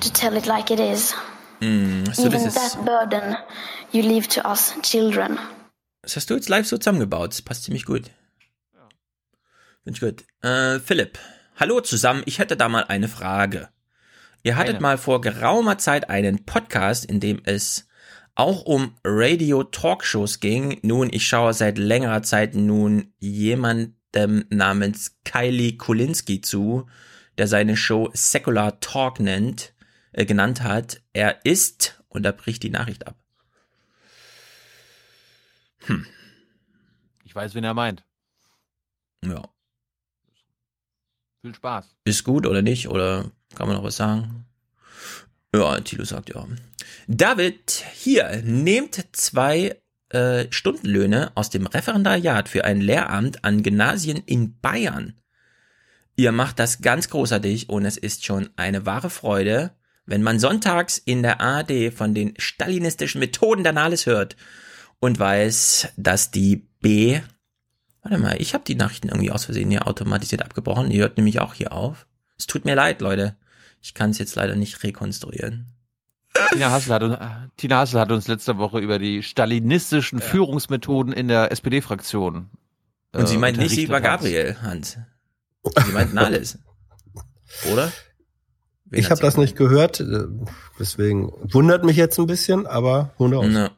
to 0.00 0.12
tell 0.12 0.36
it 0.36 0.46
like 0.46 0.70
it 0.70 0.80
is. 0.80 1.14
Mm, 1.60 2.04
so 2.12 2.26
Even 2.26 2.46
ist, 2.46 2.54
that 2.54 2.84
burden 2.84 3.36
you 3.92 4.02
leave 4.02 4.28
to 4.28 4.48
us 4.48 4.74
children. 4.82 5.38
Das 6.02 6.16
hast 6.16 6.30
du 6.30 6.34
jetzt 6.34 6.48
live 6.48 6.66
so 6.66 6.76
zusammengebaut. 6.78 7.32
Das 7.32 7.42
passt 7.42 7.64
ziemlich 7.64 7.84
gut. 7.84 8.10
Ja. 8.74 8.88
Finde 9.84 9.96
ich 9.96 10.00
gut. 10.00 10.24
Äh, 10.42 10.78
Philipp. 10.80 11.18
Hallo 11.56 11.80
zusammen. 11.80 12.22
Ich 12.26 12.38
hätte 12.38 12.56
da 12.56 12.68
mal 12.68 12.84
eine 12.84 13.08
Frage. 13.08 13.70
Ihr 14.42 14.56
hattet 14.56 14.76
eine. 14.76 14.82
mal 14.82 14.98
vor 14.98 15.20
geraumer 15.20 15.78
Zeit 15.78 16.10
einen 16.10 16.44
Podcast, 16.44 17.04
in 17.04 17.18
dem 17.18 17.40
es 17.44 17.88
auch 18.36 18.62
um 18.62 18.94
Radio-Talkshows 19.02 20.40
ging. 20.40 20.78
Nun, 20.82 21.08
ich 21.10 21.26
schaue 21.26 21.54
seit 21.54 21.78
längerer 21.78 22.22
Zeit 22.22 22.54
nun 22.54 23.12
jemandem 23.18 24.44
namens 24.50 25.16
Kylie 25.24 25.78
Kulinski 25.78 26.42
zu, 26.42 26.86
der 27.38 27.48
seine 27.48 27.76
Show 27.76 28.10
Secular 28.12 28.78
Talk 28.80 29.18
nennt, 29.18 29.72
äh, 30.16 30.24
genannt 30.24 30.62
hat. 30.62 31.02
Er 31.12 31.44
ist, 31.44 32.02
und 32.08 32.24
da 32.24 32.32
bricht 32.32 32.62
die 32.62 32.70
Nachricht 32.70 33.06
ab. 33.06 33.16
Hm. 35.80 36.06
Ich 37.24 37.34
weiß, 37.34 37.54
wen 37.54 37.64
er 37.64 37.74
meint. 37.74 38.04
Ja. 39.24 39.48
Viel 41.42 41.54
Spaß. 41.54 41.94
Ist 42.04 42.24
gut 42.24 42.46
oder 42.46 42.62
nicht? 42.62 42.88
Oder 42.88 43.30
kann 43.54 43.68
man 43.68 43.76
noch 43.76 43.84
was 43.84 43.96
sagen? 43.96 44.46
Ja, 45.54 45.78
Tilo 45.80 46.04
sagt 46.04 46.30
ja. 46.30 46.46
David, 47.06 47.84
hier, 47.92 48.42
nehmt 48.42 49.06
zwei 49.12 49.80
äh, 50.08 50.46
Stundenlöhne 50.50 51.32
aus 51.34 51.50
dem 51.50 51.66
Referendariat 51.66 52.48
für 52.48 52.64
ein 52.64 52.80
Lehramt 52.80 53.44
an 53.44 53.62
Gymnasien 53.62 54.22
in 54.24 54.58
Bayern. 54.60 55.20
Ihr 56.16 56.32
macht 56.32 56.58
das 56.58 56.80
ganz 56.80 57.10
großartig 57.10 57.68
und 57.68 57.84
es 57.84 57.98
ist 57.98 58.24
schon 58.24 58.48
eine 58.56 58.86
wahre 58.86 59.10
Freude, 59.10 59.76
wenn 60.06 60.22
man 60.22 60.38
sonntags 60.38 60.98
in 60.98 61.22
der 61.22 61.40
ARD 61.40 61.92
von 61.92 62.14
den 62.14 62.34
stalinistischen 62.38 63.18
Methoden 63.18 63.64
der 63.64 63.72
Nahles 63.72 64.06
hört 64.06 64.36
und 65.00 65.18
weiß, 65.18 65.88
dass 65.96 66.30
die 66.30 66.68
B. 66.80 67.20
Warte 68.02 68.18
mal, 68.18 68.40
ich 68.40 68.54
habe 68.54 68.64
die 68.64 68.76
Nachrichten 68.76 69.08
irgendwie 69.08 69.32
aus 69.32 69.44
Versehen 69.44 69.70
hier 69.70 69.86
automatisiert 69.86 70.42
abgebrochen. 70.42 70.90
Die 70.90 71.00
hört 71.00 71.16
nämlich 71.16 71.40
auch 71.40 71.54
hier 71.54 71.72
auf. 71.72 72.06
Es 72.38 72.46
tut 72.46 72.64
mir 72.64 72.76
leid, 72.76 73.00
Leute. 73.00 73.36
Ich 73.82 73.94
kann 73.94 74.10
es 74.10 74.18
jetzt 74.18 74.36
leider 74.36 74.54
nicht 74.54 74.82
rekonstruieren. 74.82 75.72
Tina 76.52 76.70
Hassel, 76.70 76.92
hat 76.92 77.02
uns, 77.02 77.18
Tina 77.56 77.78
Hassel 77.78 78.00
hat 78.00 78.12
uns 78.12 78.28
letzte 78.28 78.58
Woche 78.58 78.78
über 78.78 78.98
die 78.98 79.22
stalinistischen 79.22 80.18
ja. 80.18 80.24
Führungsmethoden 80.24 81.12
in 81.12 81.28
der 81.28 81.50
SPD-Fraktion. 81.50 82.50
Und 83.12 83.22
äh, 83.22 83.26
sie 83.26 83.38
meint 83.38 83.58
nicht 83.58 83.74
Lieber 83.74 84.00
Gabriel, 84.00 84.56
Hans. 84.62 84.98
Sie 85.64 85.92
meint 85.92 86.14
Nahles. 86.14 86.58
Oder? 87.72 87.90
Wen 88.88 89.00
ich 89.00 89.10
habe 89.10 89.20
das 89.20 89.36
nicht 89.36 89.56
gehört, 89.56 90.00
äh, 90.00 90.26
deswegen 90.78 91.32
wundert 91.52 91.84
mich 91.84 91.96
jetzt 91.96 92.18
ein 92.18 92.26
bisschen, 92.26 92.66
aber 92.66 93.12
wunderbar. 93.18 93.48
Na, 93.48 93.70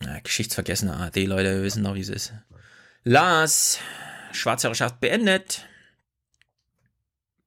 na, 0.00 0.20
geschichtsvergessene 0.20 0.94
ARD-Leute, 0.94 1.56
wir 1.56 1.62
wissen 1.62 1.84
doch, 1.84 1.94
wie 1.94 2.00
es 2.00 2.08
ist. 2.08 2.32
Lars, 3.04 3.78
Schwarzhörerschaft 4.32 5.00
beendet. 5.00 5.66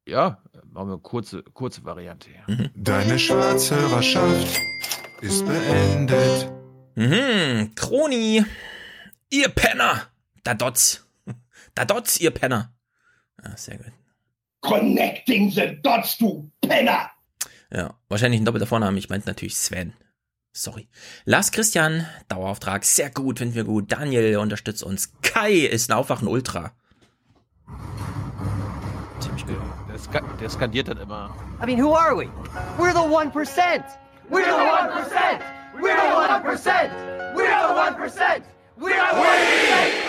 Ja, 0.06 0.42
machen 0.66 0.90
wir 0.90 0.94
eine 0.94 1.02
kurze, 1.02 1.44
kurze 1.44 1.84
Variante. 1.84 2.30
Mhm. 2.48 2.70
Deine 2.76 3.18
Schwarzhörerschaft 3.18 4.60
ist 5.22 5.46
beendet. 5.46 6.52
Mhm, 6.96 7.74
Kroni, 7.76 8.46
ihr 9.30 9.50
Penner. 9.50 10.08
Da 10.44 10.54
Dots. 10.54 11.08
Da 11.74 11.86
Dots, 11.86 12.20
ihr 12.20 12.32
Penner. 12.32 12.74
Ah, 13.42 13.56
sehr 13.56 13.78
gut. 13.78 13.94
Connecting 14.62 15.52
the 15.52 15.78
Dots, 15.82 16.18
du 16.18 16.50
Penner. 16.62 17.10
Ja, 17.72 17.96
wahrscheinlich 18.10 18.42
ein 18.42 18.46
doppelter 18.46 18.68
Vorname. 18.68 18.98
Ich 19.00 19.10
meinte 19.10 19.28
natürlich 19.28 19.56
Sven. 19.56 19.94
Sorry. 20.54 20.88
Lars 21.26 21.52
Christian, 21.52 22.06
Dauerauftrag, 22.28 22.84
sehr 22.84 23.10
gut, 23.10 23.40
finden 23.40 23.56
wir 23.56 23.64
gut. 23.64 23.92
Daniel 23.92 24.38
unterstützt 24.38 24.84
uns. 24.84 25.14
Kai 25.22 25.54
ist 25.54 25.90
ein 25.90 25.94
Aufwachen 25.96 26.28
Ultra. 26.28 26.74
Ziemlich 29.22 29.46
gut. 29.46 29.58
Der, 29.90 29.98
ska 29.98 30.20
der 30.20 30.50
skandiert 30.50 30.90
dann 30.90 30.98
immer. 30.98 31.34
I 31.62 31.66
mean, 31.66 31.82
who 31.82 31.96
are 31.96 32.16
we? 32.16 32.28
We're 32.78 32.92
the 32.92 33.00
1%! 33.00 33.84
We're 34.30 34.44
the 34.44 34.52
1%! 34.52 35.40
We're 35.80 35.96
the 35.96 36.12
1%! 36.12 36.92
We're 37.34 37.48
the 37.48 37.74
1%! 37.74 38.44
We're 38.78 38.94
the 38.94 39.16
1%! 39.16 40.02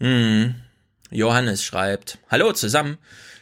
Hm. 0.00 0.61
Johannes 1.12 1.62
schreibt, 1.62 2.18
Hallo 2.30 2.52
zusammen. 2.52 2.98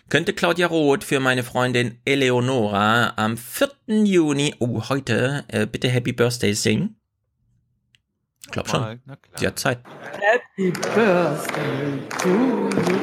Könnte 0.09 0.33
Claudia 0.33 0.67
Roth 0.67 1.05
für 1.05 1.21
meine 1.21 1.45
Freundin 1.45 2.01
Eleonora 2.05 3.13
am 3.17 3.37
4. 3.37 3.69
Juni, 3.87 4.57
oh, 4.59 4.89
heute, 4.89 5.45
äh, 5.49 5.67
bitte 5.67 5.89
Happy 5.89 6.13
Birthday 6.13 6.53
singen? 6.53 6.97
Ich 8.45 8.51
glaub 8.51 8.69
schon. 8.69 9.01
Sie 9.37 9.47
hat 9.47 9.59
Zeit. 9.59 9.79
Happy 10.19 10.73
Birthday 10.73 12.03
to 12.19 12.29
you. 12.29 12.99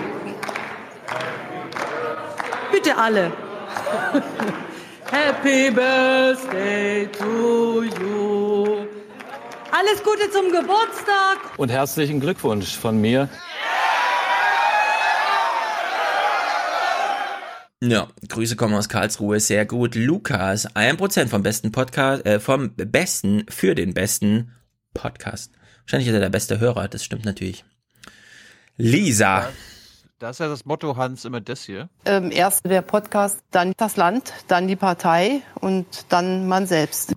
Bitte 2.73 2.97
alle. 2.97 3.32
Happy 5.12 5.71
Birthday 5.71 7.08
to 7.17 7.84
you. 7.84 8.86
Alles 9.71 10.03
Gute 10.03 10.30
zum 10.30 10.51
Geburtstag. 10.51 11.58
Und 11.58 11.69
herzlichen 11.69 12.19
Glückwunsch 12.19 12.75
von 12.75 12.99
mir. 12.99 13.30
Ja, 17.84 18.08
Grüße 18.28 18.56
kommen 18.56 18.74
aus 18.74 18.90
Karlsruhe, 18.90 19.40
sehr 19.40 19.68
gut. 19.68 19.94
Lukas, 19.94 20.66
ein 20.76 20.98
Prozent 20.98 21.30
vom 21.30 21.44
besten 21.44 21.72
Podcast, 21.72 22.26
äh, 22.26 22.40
vom 22.40 22.74
besten 22.74 23.46
für 23.50 23.76
den 23.76 23.94
besten 23.94 24.52
Podcast. 24.96 25.52
Wahrscheinlich 25.82 26.08
ist 26.08 26.16
er 26.16 26.22
der 26.22 26.32
beste 26.32 26.60
Hörer, 26.60 26.88
das 26.88 27.04
stimmt 27.04 27.26
natürlich. 27.26 27.66
Lisa. 28.78 29.42
Das, 29.42 29.54
das 30.18 30.32
ist 30.32 30.40
ja 30.40 30.48
das 30.48 30.66
Motto, 30.66 30.96
Hans, 30.96 31.24
immer 31.24 31.40
das 31.40 31.66
hier. 31.66 31.88
Ähm, 32.06 32.32
erst 32.32 32.66
der 32.66 32.82
Podcast, 32.82 33.44
dann 33.52 33.74
das 33.78 33.96
Land, 33.96 34.34
dann 34.48 34.68
die 34.68 34.76
Partei 34.76 35.44
und 35.62 35.86
dann 36.10 36.48
man 36.48 36.66
selbst. 36.66 37.13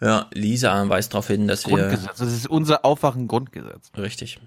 Ja, 0.00 0.26
Lisa 0.32 0.88
weist 0.88 1.12
darauf 1.12 1.26
hin, 1.26 1.46
dass 1.46 1.64
Grundgesetz, 1.64 2.18
wir. 2.18 2.26
Das 2.26 2.32
ist 2.32 2.46
unser 2.46 2.86
Aufwachen-Grundgesetz. 2.86 3.90
Richtig. 3.94 4.40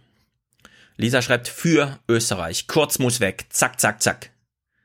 Lisa 0.98 1.22
schreibt 1.22 1.48
für 1.48 2.00
Österreich. 2.08 2.66
Kurz 2.66 2.98
muss 2.98 3.20
weg. 3.20 3.46
Zack, 3.50 3.80
zack, 3.80 4.02
zack. 4.02 4.32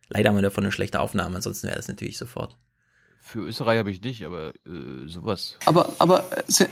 Leider 0.08 0.28
haben 0.28 0.36
wir 0.36 0.42
davon 0.42 0.64
eine 0.64 0.72
schlechte 0.72 1.00
Aufnahme, 1.00 1.36
ansonsten 1.36 1.66
wäre 1.66 1.76
das 1.76 1.88
natürlich 1.88 2.18
sofort. 2.18 2.56
Für 3.20 3.40
Österreich 3.40 3.78
habe 3.78 3.90
ich 3.90 4.00
nicht, 4.02 4.24
aber 4.24 4.50
äh, 4.66 5.08
sowas. 5.08 5.58
Aber, 5.64 5.92
aber 5.98 6.24
se, 6.46 6.68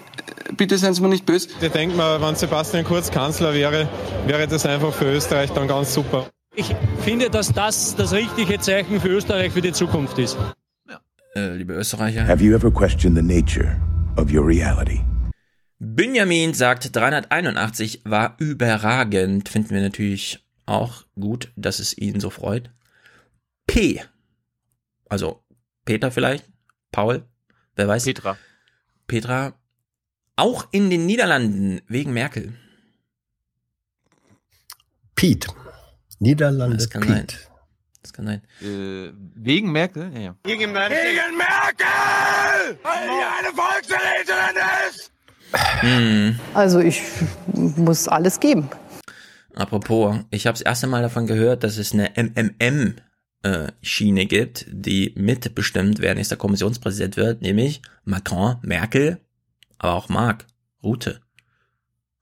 bitte 0.56 0.78
seien 0.78 0.94
Sie 0.94 1.02
mir 1.02 1.08
nicht 1.08 1.26
böse. 1.26 1.48
Ich 1.60 1.68
denke 1.72 1.96
mal, 1.96 2.22
wenn 2.22 2.36
Sebastian 2.36 2.84
Kurz 2.84 3.10
Kanzler 3.10 3.52
wäre, 3.54 3.88
wäre 4.26 4.46
das 4.46 4.64
einfach 4.64 4.92
für 4.92 5.12
Österreich 5.12 5.50
dann 5.50 5.66
ganz 5.66 5.92
super. 5.92 6.30
Ich 6.54 6.72
finde, 7.00 7.28
dass 7.28 7.52
das 7.52 7.96
das 7.96 8.12
richtige 8.12 8.60
Zeichen 8.60 9.00
für 9.00 9.08
Österreich 9.08 9.52
für 9.52 9.62
die 9.62 9.72
Zukunft 9.72 10.16
ist. 10.20 10.38
Ja. 10.88 11.00
Äh, 11.34 11.56
liebe 11.56 11.72
Österreicher. 11.72 12.24
Have 12.24 12.44
you 12.44 12.54
ever 12.54 12.70
questioned 12.70 13.16
the 13.16 13.22
nature 13.22 13.76
of 14.16 14.32
your 14.32 14.46
reality? 14.46 15.00
Benjamin 15.80 16.54
sagt 16.54 16.94
381 16.94 18.02
war 18.04 18.36
überragend. 18.38 19.48
Finden 19.48 19.70
wir 19.70 19.82
natürlich 19.82 20.46
auch 20.66 21.02
gut, 21.18 21.50
dass 21.56 21.80
es 21.80 21.98
ihn 21.98 22.20
so 22.20 22.30
freut. 22.30 22.70
P. 23.66 24.02
Also 25.08 25.42
Peter 25.84 26.10
vielleicht, 26.10 26.44
Paul, 26.90 27.24
wer 27.76 27.88
weiß. 27.88 28.04
Petra. 28.04 28.38
Petra. 29.06 29.54
Auch 30.36 30.66
in 30.72 30.90
den 30.90 31.06
Niederlanden 31.06 31.80
wegen 31.86 32.12
Merkel. 32.12 32.54
Pete. 35.14 35.48
Niederlande 36.18 36.76
das 36.76 36.90
kann 36.90 37.02
Pete. 37.02 37.12
Sein. 37.14 37.26
Das 38.02 38.12
kann 38.12 38.26
sein. 38.26 38.42
Äh, 38.60 39.12
wegen 39.34 39.72
Merkel? 39.72 40.10
Ja, 40.14 40.20
ja. 40.20 40.36
Gegen 40.42 40.72
Merkel! 40.72 40.98
Gegen 40.98 41.36
Merkel! 41.38 42.78
Weil 42.82 43.08
die 43.08 43.24
eine 43.38 43.56
Volksverräterin 43.56 44.56
ist! 44.88 45.12
Hm. 45.80 46.38
Also 46.52 46.80
ich 46.80 47.02
muss 47.54 48.08
alles 48.08 48.40
geben. 48.40 48.68
Apropos, 49.54 50.16
ich 50.30 50.46
habe 50.46 50.54
das 50.54 50.62
erste 50.62 50.86
Mal 50.86 51.02
davon 51.02 51.26
gehört, 51.26 51.62
dass 51.62 51.78
es 51.78 51.92
eine 51.92 52.10
MMM 52.16 52.96
äh, 53.44 53.72
Schiene 53.82 54.26
gibt, 54.26 54.66
die 54.70 55.12
mitbestimmt, 55.16 56.00
wer 56.00 56.14
nächster 56.14 56.36
Kommissionspräsident 56.36 57.16
wird, 57.16 57.42
nämlich 57.42 57.82
Macron, 58.04 58.56
Merkel, 58.62 59.20
aber 59.78 59.94
auch 59.94 60.08
Mark, 60.08 60.46
Rute. 60.82 61.20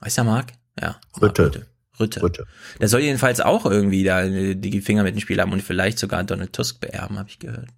Weiß 0.00 0.16
ja 0.16 0.24
Mark? 0.24 0.52
Ja. 0.80 1.00
Rütte. 1.20 1.46
Rütte. 1.46 1.66
Rütte. 2.00 2.22
Rütte. 2.22 2.46
Der 2.80 2.88
soll 2.88 3.00
jedenfalls 3.00 3.40
auch 3.40 3.66
irgendwie 3.66 4.02
da 4.02 4.26
die 4.26 4.80
Finger 4.80 5.04
mit 5.04 5.14
dem 5.14 5.20
Spiel 5.20 5.40
haben 5.40 5.52
und 5.52 5.62
vielleicht 5.62 5.98
sogar 5.98 6.24
Donald 6.24 6.52
Tusk 6.52 6.80
beerben, 6.80 7.18
habe 7.18 7.28
ich 7.28 7.38
gehört. 7.38 7.68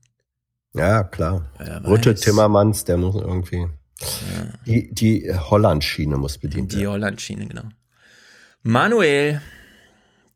Ja, 0.73 1.05
klar. 1.05 1.51
Rütte, 1.85 2.15
Timmermans, 2.15 2.85
der 2.85 2.97
muss 2.97 3.17
irgendwie. 3.17 3.67
Ja. 4.01 4.59
Die, 4.67 4.93
die 4.93 5.33
Holland-Schiene 5.33 6.17
muss 6.17 6.39
bedient 6.39 6.73
werden. 6.73 6.81
Die 6.81 6.87
Holland-Schiene, 6.87 7.47
genau. 7.47 7.65
Manuel, 8.63 9.43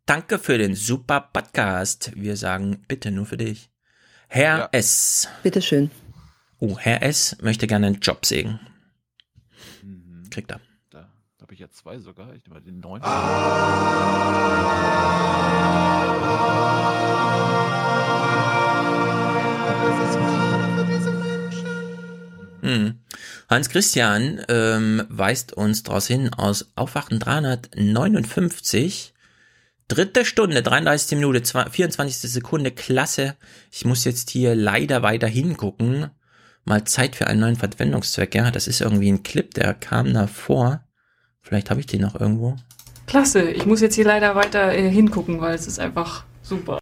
Danke 0.08 0.38
für 0.38 0.56
den 0.56 0.74
super 0.74 1.20
Podcast. 1.20 2.12
Wir 2.14 2.38
sagen 2.38 2.82
bitte 2.88 3.10
nur 3.10 3.26
für 3.26 3.36
dich. 3.36 3.68
Herr 4.28 4.58
ja. 4.58 4.68
S. 4.72 5.28
Bitteschön. 5.42 5.90
Oh, 6.58 6.78
Herr 6.78 7.02
S. 7.02 7.36
möchte 7.42 7.66
gerne 7.66 7.88
einen 7.88 8.00
Job 8.00 8.24
sägen. 8.24 8.58
Mhm. 9.82 10.30
Kriegt 10.30 10.50
er. 10.50 10.62
Habe 10.94 11.52
ich 11.52 11.60
jetzt 11.60 11.76
zwei 11.76 11.98
sogar? 11.98 12.32
Ich 12.32 12.42
nehme 12.46 12.54
mal 12.54 12.62
den 12.62 12.80
neuen. 12.80 13.02
Hm. 22.62 22.98
Hans 23.50 23.68
Christian 23.68 24.40
ähm, 24.48 25.04
weist 25.10 25.52
uns 25.52 25.82
daraus 25.82 26.06
hin 26.06 26.32
aus 26.32 26.72
Aufwachen 26.76 27.18
359. 27.18 29.12
Dritte 29.88 30.26
Stunde, 30.26 30.62
33. 30.62 31.18
Minute, 31.18 31.42
24. 31.42 32.30
Sekunde, 32.30 32.70
klasse. 32.70 33.36
Ich 33.72 33.86
muss 33.86 34.04
jetzt 34.04 34.28
hier 34.28 34.54
leider 34.54 35.02
weiter 35.02 35.26
hingucken. 35.26 36.10
Mal 36.66 36.84
Zeit 36.84 37.16
für 37.16 37.26
einen 37.26 37.40
neuen 37.40 37.56
Verwendungszweck. 37.56 38.34
Ja, 38.34 38.50
das 38.50 38.68
ist 38.68 38.82
irgendwie 38.82 39.10
ein 39.10 39.22
Clip, 39.22 39.52
der 39.54 39.72
kam 39.72 40.12
da 40.12 40.26
vor. 40.26 40.82
Vielleicht 41.40 41.70
habe 41.70 41.80
ich 41.80 41.86
den 41.86 42.02
noch 42.02 42.20
irgendwo. 42.20 42.56
Klasse, 43.06 43.50
ich 43.50 43.64
muss 43.64 43.80
jetzt 43.80 43.94
hier 43.94 44.04
leider 44.04 44.34
weiter 44.34 44.74
äh, 44.74 44.90
hingucken, 44.90 45.40
weil 45.40 45.54
es 45.54 45.66
ist 45.66 45.80
einfach 45.80 46.24
super. 46.42 46.78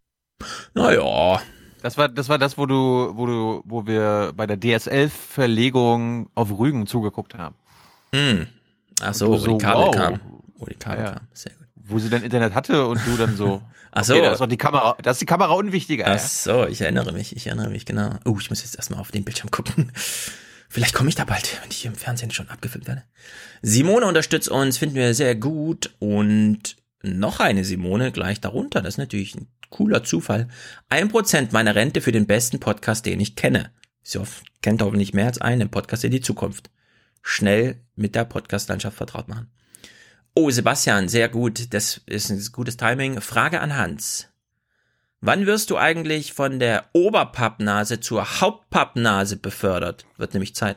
Naja. 0.75 1.40
Das 1.83 1.97
war, 1.97 2.09
das 2.09 2.29
war 2.29 2.38
das, 2.38 2.59
wo 2.59 2.66
du, 2.66 3.12
wo 3.14 3.27
du, 3.27 3.62
wo 3.64 3.87
wir 3.87 4.33
bei 4.35 4.49
der 4.49 4.59
DSL-Verlegung 4.59 6.29
auf 6.35 6.59
Rügen 6.59 6.88
zugeguckt 6.88 7.35
haben. 7.35 7.55
Hm. 8.12 8.49
Ach 9.01 9.14
so, 9.14 9.29
wo 9.29 9.57
die 9.57 9.59
Kabel 9.59 9.85
wow. 9.85 9.95
kam. 9.95 10.21
Wo 10.57 10.66
die 10.66 10.75
Kabel 10.75 11.05
ja. 11.05 11.12
kam. 11.12 11.29
Sehr 11.33 11.53
gut. 11.53 11.65
Wo 11.88 11.99
sie 11.99 12.11
dann 12.11 12.22
Internet 12.22 12.55
hatte 12.55 12.87
und 12.87 13.01
du 13.07 13.16
dann 13.16 13.37
so. 13.37 13.62
Ach 13.92 14.05
so. 14.05 14.14
Okay, 14.14 14.22
da 14.22 14.33
ist 14.33 14.40
doch 14.40 14.46
die 14.46 14.57
Kamera, 14.57 14.96
da 15.03 15.12
ist 15.12 15.20
die 15.20 15.27
Kamera 15.27 15.53
unwichtiger. 15.53 16.05
Ach 16.07 16.18
so, 16.18 16.66
ich 16.66 16.81
erinnere 16.81 17.12
mich, 17.12 17.35
ich 17.35 17.46
erinnere 17.46 17.70
mich, 17.70 17.87
genau. 17.87 18.18
Oh, 18.25 18.37
ich 18.38 18.51
muss 18.51 18.62
jetzt 18.62 18.77
erstmal 18.77 19.01
auf 19.01 19.11
den 19.11 19.25
Bildschirm 19.25 19.51
gucken. 19.51 19.92
Vielleicht 20.68 20.94
komme 20.94 21.09
ich 21.09 21.14
da 21.14 21.25
bald, 21.25 21.61
wenn 21.62 21.70
ich 21.70 21.79
hier 21.79 21.90
im 21.90 21.96
Fernsehen 21.96 22.31
schon 22.31 22.49
abgefilmt 22.49 22.88
werde. 22.88 23.05
Simone 23.62 24.05
unterstützt 24.07 24.49
uns, 24.49 24.79
finden 24.79 24.96
wir 24.96 25.14
sehr 25.14 25.35
gut. 25.35 25.94
Und 26.01 26.77
noch 27.03 27.40
eine 27.40 27.64
Simone 27.64 28.12
gleich 28.12 28.40
darunter. 28.40 28.83
Das 28.83 28.94
ist 28.94 28.99
natürlich 28.99 29.35
ein 29.35 29.49
cooler 29.70 30.05
Zufall. 30.05 30.49
Ein 30.88 31.09
Prozent 31.09 31.53
meiner 31.53 31.75
Rente 31.75 32.01
für 32.01 32.12
den 32.12 32.27
besten 32.27 32.61
Podcast, 32.61 33.07
den 33.07 33.20
ich 33.20 33.37
kenne. 33.37 33.70
Sie 34.03 34.20
kennt 34.62 34.83
hoffentlich 34.83 35.14
mehr 35.14 35.27
als 35.27 35.40
einen 35.40 35.70
Podcast 35.70 36.05
in 36.05 36.11
die 36.11 36.20
Zukunft. 36.20 36.70
Schnell 37.22 37.81
mit 37.94 38.14
der 38.14 38.25
Podcast-Landschaft 38.25 38.96
vertraut 38.96 39.29
machen. 39.29 39.51
Oh, 40.38 40.51
Sebastian, 40.51 41.09
sehr 41.09 41.31
gut. 41.31 41.72
Das 41.72 42.03
ist 42.05 42.29
ein 42.29 42.40
gutes 42.53 42.77
Timing. 42.77 43.22
Frage 43.22 43.62
an 43.62 43.75
Hans. 43.75 44.29
Wann 45.22 45.46
wirst 45.46 45.70
du 45.70 45.79
eigentlich 45.79 46.35
von 46.35 46.59
der 46.59 46.85
Oberpappnase 46.92 48.01
zur 48.01 48.40
Hauptpappnase 48.42 49.38
befördert? 49.38 50.05
Wird 50.18 50.35
nämlich 50.35 50.55
Zeit. 50.55 50.77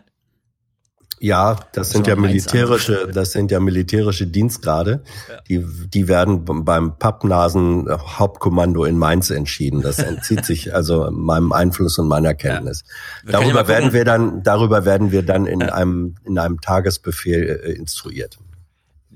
Ja, 1.19 1.59
das 1.73 1.89
sind 1.89 2.07
ja 2.07 2.15
militärische, 2.15 3.09
das 3.13 3.33
sind 3.33 3.51
ja 3.51 3.59
militärische 3.59 4.27
Dienstgrade. 4.27 5.03
Die, 5.49 5.65
die 5.93 6.07
werden 6.07 6.45
beim 6.45 6.97
Pappnasen-Hauptkommando 6.97 8.85
in 8.85 8.97
Mainz 8.97 9.29
entschieden. 9.29 9.81
Das 9.81 9.99
entzieht 9.99 10.45
sich 10.45 10.73
also 10.73 11.11
meinem 11.11 11.51
Einfluss 11.51 11.99
und 11.99 12.07
meiner 12.07 12.33
Kenntnis. 12.33 12.85
Ja 13.25 13.33
Darüber 13.33 13.67
werden 13.67 13.89
gucken. 13.89 13.93
wir 13.93 14.05
dann, 14.05 14.41
darüber 14.43 14.85
werden 14.85 15.11
wir 15.11 15.23
dann 15.23 15.45
in 15.45 15.63
einem, 15.63 16.15
in 16.23 16.39
einem 16.39 16.61
Tagesbefehl 16.61 17.61
äh, 17.61 17.73
instruiert. 17.73 18.39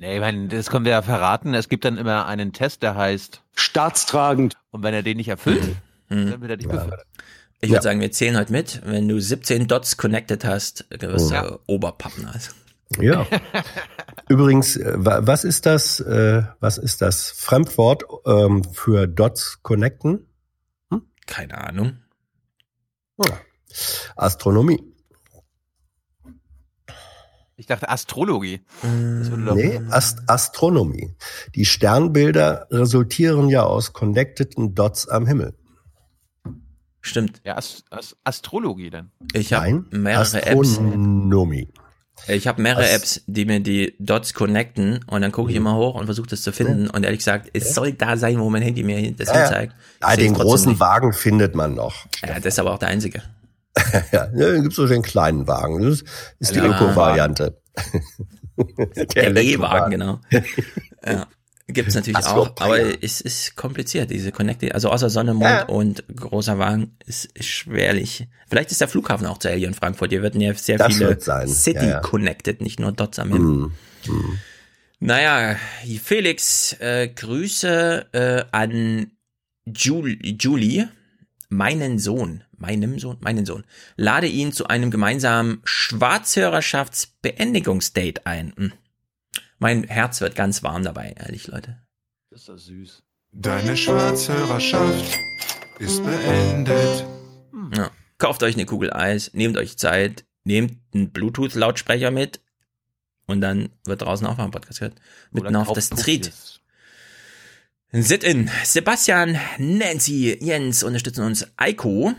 Nee, 0.04 0.16
ich 0.16 0.20
meine, 0.20 0.50
das 0.50 0.70
können 0.70 0.84
wir 0.84 0.92
ja 0.92 1.02
verraten. 1.02 1.54
Es 1.54 1.70
gibt 1.70 1.86
dann 1.86 1.98
immer 1.98 2.26
einen 2.26 2.52
Test, 2.52 2.84
der 2.84 2.96
heißt 2.96 3.42
Staatstragend. 3.56 4.58
Und 4.72 4.84
wenn 4.84 4.94
er 4.94 5.02
den 5.02 5.16
nicht 5.16 5.30
erfüllt, 5.30 5.64
dann 6.10 6.42
wird 6.42 6.52
er 6.52 6.58
nicht 6.58 6.68
befördert. 6.70 7.06
Ich 7.62 7.70
würde 7.70 7.84
sagen, 7.84 8.02
wir 8.02 8.12
zählen 8.12 8.36
heute 8.38 8.52
mit. 8.52 8.82
Wenn 8.84 9.08
du 9.08 9.18
17 9.22 9.66
Dots 9.68 9.96
connected 9.96 10.44
hast, 10.44 10.86
wirst 10.90 11.30
du 11.32 11.36
Ja. 11.36 11.58
Oberpappnase. 11.68 12.50
Ja. 13.00 13.26
Übrigens, 14.28 14.76
äh, 14.76 14.94
wa- 14.98 15.22
was 15.24 15.46
ist 15.46 15.66
das, 15.66 16.02
äh, 16.02 16.44
was 16.60 16.78
ist 16.78 17.02
das 17.02 17.32
Fremdwort 17.32 18.04
ähm, 18.26 18.66
für 18.74 19.08
Dots 19.08 19.64
connecten? 19.64 20.28
Keine 21.28 21.58
Ahnung. 21.60 22.00
Ja. 23.26 23.40
Astronomie. 24.18 24.84
Ich 27.56 27.68
dachte 27.68 27.88
Astrologie. 27.90 28.62
Nee, 28.84 29.80
Ast 29.90 30.20
Astronomie. 30.28 31.14
Die 31.56 31.66
Sternbilder 31.66 32.68
resultieren 32.72 33.50
ja 33.50 33.64
aus 33.64 33.94
connecteden 33.94 34.74
Dots 34.74 35.08
am 35.08 35.28
Himmel. 35.28 35.54
Stimmt. 37.02 37.42
Ja, 37.44 37.58
Ast 37.58 37.84
Ast 37.92 38.16
Astrologie 38.24 38.90
dann. 38.90 39.12
Ich 39.34 39.54
habe 39.54 39.66
Nein, 39.66 39.86
mehrere 39.92 40.42
Apps. 40.46 40.70
Astronomie. 40.72 41.68
Ich 42.28 42.48
habe 42.48 42.62
mehrere 42.62 42.84
As- 42.86 42.92
Apps, 42.96 43.22
die 43.28 43.46
mir 43.46 43.60
die 43.60 43.96
Dots 44.00 44.34
connecten 44.34 45.04
und 45.08 45.22
dann 45.22 45.32
gucke 45.32 45.52
ich 45.52 45.58
immer 45.58 45.76
hoch 45.76 45.96
und 45.96 46.06
versuche 46.06 46.28
das 46.30 46.42
zu 46.44 46.52
finden. 46.54 46.90
Und 46.90 47.04
ehrlich 47.04 47.20
gesagt, 47.20 47.50
es 47.54 47.74
soll 47.76 47.94
da 47.94 48.18
sein, 48.18 48.40
wo 48.40 48.50
mein 48.50 48.62
Handy 48.62 48.84
mir 48.84 49.12
das 49.12 49.28
Ja, 49.28 49.34
ja. 49.36 49.40
hinzeigt. 49.42 49.76
Ja, 50.02 50.16
den 50.16 50.34
großen 50.34 50.72
nicht. 50.72 50.80
Wagen 50.80 51.12
findet 51.14 51.56
man 51.56 51.74
noch. 51.76 52.06
Ja, 52.26 52.36
das 52.40 52.54
ist 52.54 52.60
aber 52.60 52.74
auch 52.74 52.80
der 52.80 52.90
einzige. 52.90 53.22
Ja, 54.12 54.28
dann 54.28 54.62
gibt's 54.64 54.76
so 54.76 54.88
den 54.88 55.02
kleinen 55.02 55.48
Wagen. 55.48 55.82
Das 55.82 56.04
ist 56.40 56.54
die 56.54 56.60
Ja. 56.60 56.66
Öko-Variante. 56.66 57.60
Der 59.16 59.36
E-Wagen, 59.36 59.92
genau. 59.92 60.20
ja. 61.06 61.28
Gibt's 61.68 61.96
natürlich 61.96 62.18
Ach 62.18 62.34
auch, 62.34 62.52
aber 62.60 63.02
es 63.04 63.22
ist 63.22 63.56
kompliziert, 63.56 64.12
diese 64.12 64.34
Connected, 64.34 64.76
also 64.76 64.90
außer 64.90 65.10
Sonne, 65.10 65.34
Mond 65.34 65.50
Ja. 65.50 65.64
und 65.64 66.04
großer 66.14 66.60
Wagen 66.60 66.98
ist, 67.06 67.26
ist 67.26 67.48
schwerlich. 67.48 68.28
Vielleicht 68.50 68.72
ist 68.72 68.82
der 68.82 68.90
Flughafen 68.90 69.26
auch 69.26 69.38
zu 69.38 69.50
Alien 69.50 69.70
in 69.70 69.74
Frankfurt. 69.74 70.12
Hier 70.12 70.22
werden 70.22 70.42
ja 70.42 70.54
sehr 70.54 70.78
Das 70.78 70.94
viele 70.96 71.18
City 71.48 71.86
ja, 71.86 71.92
ja. 71.92 72.00
connected, 72.02 72.62
nicht 72.62 72.80
nur 72.82 72.92
Dots 72.92 73.18
am 73.18 73.32
Himmel. 73.32 73.72
Mm, 74.08 74.12
mm. 74.12 74.40
Naja, 75.00 75.56
Felix, 76.04 76.74
äh, 76.80 77.08
Grüße 77.08 78.08
äh, 78.12 78.44
an 78.52 79.12
Jul 79.66 80.18
Julie, 80.22 80.90
meinen 81.54 82.00
Sohn, 82.00 82.44
meinem 82.58 83.00
Sohn, 83.00 83.16
meinen 83.22 83.46
Sohn. 83.46 83.64
Lade 83.96 84.28
ihn 84.28 84.52
zu 84.52 84.68
einem 84.68 84.92
gemeinsamen 84.92 85.62
Schwarzhörerschaftsbeendigungsdate 85.64 88.26
ein. 88.26 88.52
Hm. 88.58 88.74
Mein 89.60 89.86
Herz 89.86 90.20
wird 90.22 90.36
ganz 90.36 90.64
warm 90.64 90.84
dabei, 90.84 91.16
ehrlich, 91.18 91.48
Leute. 91.48 91.78
Das 92.30 92.42
ist 92.42 92.50
doch 92.50 92.58
süß. 92.58 93.04
Deine 93.32 93.78
Schwarzhörerschaft 93.78 95.18
ist 95.80 96.04
beendet. 96.04 97.06
Ja. 97.76 97.90
Kauft 98.18 98.44
euch 98.44 98.56
eine 98.56 98.66
Kugel 98.66 98.92
Eis, 98.94 99.34
nehmt 99.34 99.58
euch 99.58 99.78
Zeit, 99.78 100.26
nehmt 100.44 100.78
einen 100.94 101.12
Bluetooth-Lautsprecher 101.12 102.12
mit 102.12 102.42
und 103.26 103.40
dann 103.42 103.70
wird 103.86 104.02
draußen 104.02 104.28
auch 104.28 104.38
mal 104.38 104.44
ein 104.46 104.52
Podcast 104.52 104.80
gehört. 104.80 105.00
Mitten 105.32 105.56
auf 105.56 105.72
das 105.74 105.88
Street. 105.88 106.32
Sit-in. 107.96 108.50
Sebastian, 108.64 109.40
Nancy, 109.60 110.36
Jens 110.42 110.82
unterstützen 110.82 111.26
uns. 111.26 111.46
Eiko. 111.58 112.14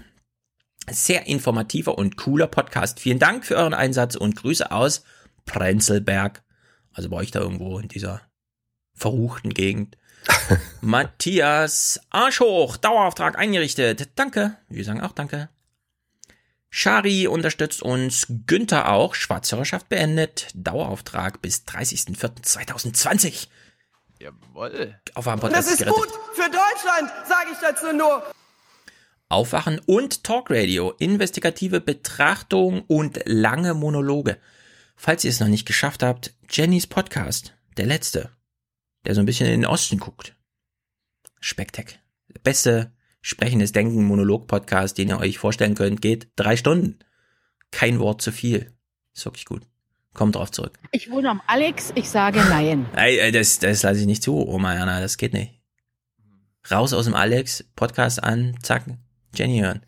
Sehr 0.89 1.27
informativer 1.27 1.99
und 1.99 2.17
cooler 2.17 2.47
Podcast. 2.47 3.01
Vielen 3.01 3.19
Dank 3.19 3.45
für 3.45 3.57
euren 3.57 3.75
Einsatz 3.75 4.15
und 4.15 4.37
Grüße 4.37 4.71
aus 4.71 5.03
Prenzlberg. 5.47 6.45
Also 6.93 7.11
bei 7.11 7.17
euch 7.17 7.33
da 7.33 7.41
irgendwo 7.41 7.81
in 7.81 7.89
dieser 7.89 8.21
verruchten 8.95 9.53
Gegend. 9.53 9.99
Matthias, 10.81 12.01
Arsch 12.09 12.39
hoch, 12.39 12.77
Dauerauftrag 12.77 13.37
eingerichtet. 13.37 14.11
Danke. 14.15 14.57
Wir 14.69 14.85
sagen 14.85 15.01
auch 15.01 15.11
danke. 15.11 15.49
Shari 16.71 17.27
unterstützt 17.27 17.83
uns. 17.83 18.29
Günther 18.47 18.93
auch. 18.93 19.17
Schwarzhörerschaft 19.17 19.89
beendet. 19.89 20.53
Dauerauftrag 20.55 21.43
bis 21.43 21.65
30.04.2020. 21.67 23.49
Jawoll. 24.25 24.99
Aufwachen 25.15 25.35
Und 25.35 25.41
Podcast 25.41 25.67
das 25.67 25.73
ist 25.75 25.79
gerettet. 25.81 26.03
gut 26.03 26.13
für 26.35 26.51
Deutschland, 26.51 27.11
sage 27.29 27.51
ich 27.53 27.59
dazu 27.61 27.93
nur. 27.95 28.25
Aufwachen 29.29 29.81
und 29.85 30.25
Talkradio, 30.25 30.93
investigative 30.93 31.83
Betrachtung 31.83 32.85
und 32.87 33.21
lange 33.27 33.75
Monologe. 33.75 34.39
Falls 34.97 35.25
ihr 35.25 35.31
es 35.31 35.41
noch 35.41 35.49
nicht 35.49 35.67
geschafft 35.67 36.03
habt, 36.03 36.33
Jennys 36.49 36.87
Podcast, 36.87 37.55
der 37.77 37.85
letzte, 37.85 38.31
der 39.05 39.15
so 39.15 39.21
ein 39.21 39.27
bisschen 39.27 39.47
in 39.47 39.61
den 39.61 39.67
Osten 39.67 39.99
guckt. 39.99 40.35
Spektak. 41.41 41.99
Beste 42.43 42.93
sprechendes 43.21 43.73
Denken 43.73 44.05
Monolog-Podcast, 44.05 44.97
den 44.97 45.09
ihr 45.09 45.19
euch 45.19 45.37
vorstellen 45.37 45.75
könnt, 45.75 46.01
geht 46.01 46.29
drei 46.37 46.57
Stunden. 46.57 46.99
Kein 47.71 47.99
Wort 47.99 48.23
zu 48.23 48.33
viel. 48.33 48.73
Ist 49.15 49.27
wirklich 49.27 49.45
gut. 49.45 49.67
Kommt 50.15 50.37
drauf 50.37 50.51
zurück. 50.53 50.79
Ich 50.93 51.11
wohne 51.11 51.29
am 51.29 51.43
Alex, 51.47 51.93
ich 51.97 52.09
sage 52.09 52.39
nein. 52.39 52.87
Ey, 52.95 53.19
ey, 53.19 53.33
das, 53.33 53.59
das 53.59 53.83
lasse 53.83 54.01
ich 54.01 54.07
nicht 54.07 54.23
zu, 54.23 54.37
Oma 54.49 54.75
Jana, 54.75 55.01
das 55.01 55.17
geht 55.17 55.33
nicht. 55.33 55.61
Raus 56.71 56.93
aus 56.93 57.05
dem 57.05 57.15
Alex, 57.15 57.65
Podcast 57.77 58.23
an, 58.23 58.57
zack, 58.63 58.85
Jenny 59.35 59.59
hören. 59.59 59.85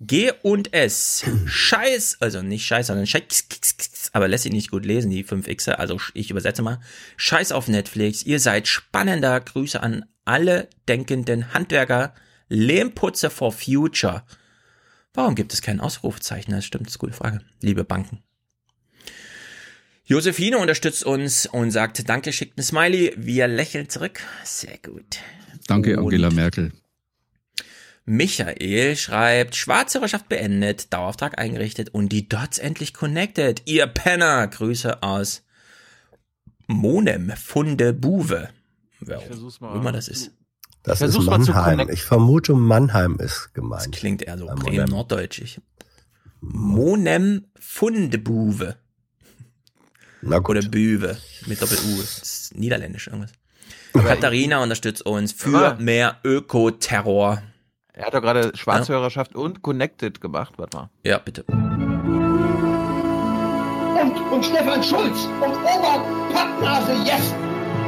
G 0.00 0.32
und 0.42 0.72
S. 0.72 1.24
Scheiß, 1.46 2.16
also 2.20 2.42
nicht 2.42 2.64
Scheiß, 2.64 2.88
sondern 2.88 3.06
Scheiß, 3.06 4.10
aber 4.12 4.28
lässt 4.28 4.44
sich 4.44 4.52
nicht 4.52 4.70
gut 4.70 4.84
lesen, 4.84 5.10
die 5.10 5.22
5 5.22 5.46
X, 5.46 5.68
also 5.68 5.98
ich 6.14 6.30
übersetze 6.30 6.62
mal. 6.62 6.80
Scheiß 7.16 7.52
auf 7.52 7.68
Netflix, 7.68 8.22
ihr 8.22 8.40
seid 8.40 8.66
spannender. 8.66 9.38
Grüße 9.40 9.82
an 9.82 10.06
alle 10.24 10.68
denkenden 10.88 11.52
Handwerker. 11.52 12.14
Lehmputze 12.48 13.30
for 13.30 13.52
Future. 13.52 14.24
Warum 15.12 15.34
gibt 15.34 15.52
es 15.52 15.62
kein 15.62 15.80
Ausrufezeichen? 15.80 16.52
Das 16.52 16.64
stimmt, 16.64 16.86
das 16.86 16.94
ist 16.94 17.02
eine 17.02 17.10
gute 17.10 17.18
Frage. 17.18 17.40
Liebe 17.60 17.84
Banken. 17.84 18.22
Josephine 20.10 20.58
unterstützt 20.58 21.04
uns 21.04 21.46
und 21.46 21.70
sagt, 21.70 22.08
danke, 22.08 22.32
schickt 22.32 22.58
ein 22.58 22.64
Smiley. 22.64 23.14
Wir 23.16 23.46
lächeln 23.46 23.88
zurück. 23.88 24.18
Sehr 24.42 24.76
gut. 24.78 25.18
Danke, 25.68 25.96
Angela 25.98 26.30
Merkel. 26.30 26.72
Michael 28.06 28.96
schreibt, 28.96 29.54
Schwarzhörerschaft 29.54 30.28
beendet, 30.28 30.92
Dauerauftrag 30.92 31.38
eingerichtet 31.38 31.90
und 31.90 32.08
die 32.08 32.28
Dots 32.28 32.58
endlich 32.58 32.92
connected. 32.92 33.62
Ihr 33.66 33.86
Penner, 33.86 34.48
Grüße 34.48 35.00
aus 35.04 35.44
Monem, 36.66 37.30
Funde 37.36 37.92
Buwe. 37.92 38.48
Wer 38.98 39.20
auch 39.20 39.74
immer 39.76 39.92
das 39.92 40.08
ist. 40.08 40.32
Das 40.82 41.02
ist 41.02 41.20
Mannheim. 41.20 41.88
Ich 41.88 42.02
vermute, 42.02 42.54
Mannheim 42.54 43.16
ist 43.20 43.54
gemeint. 43.54 43.94
Das 43.94 44.00
klingt 44.00 44.22
eher 44.22 44.38
so 44.38 44.46
Bremen-Norddeutsch. 44.46 45.60
Monem 46.40 47.46
Fundebuwe. 47.60 48.74
Oder 50.22 50.62
Büwe 50.62 51.16
mit 51.46 51.60
Doppel-U. 51.62 51.98
Das 51.98 52.18
ist 52.18 52.56
niederländisch 52.56 53.06
irgendwas. 53.06 53.32
Katharina 53.92 54.62
unterstützt 54.62 55.04
uns 55.04 55.32
für 55.32 55.76
mehr 55.78 56.16
Ökoterror. 56.24 57.42
Er 57.92 58.06
hat 58.06 58.14
doch 58.14 58.22
gerade 58.22 58.52
Schwarzhörerschaft 58.54 59.34
ja. 59.34 59.40
und 59.40 59.62
Connected 59.62 60.20
gemacht. 60.20 60.54
Warte 60.56 60.76
mal. 60.76 60.90
Ja, 61.04 61.18
bitte. 61.18 61.44
Und, 61.44 61.58
und 64.32 64.44
Stefan 64.44 64.82
Schulz 64.82 65.26
und 65.40 65.52
Ober 65.52 66.04
Pappnase 66.32 66.92
Jessen. 67.04 67.36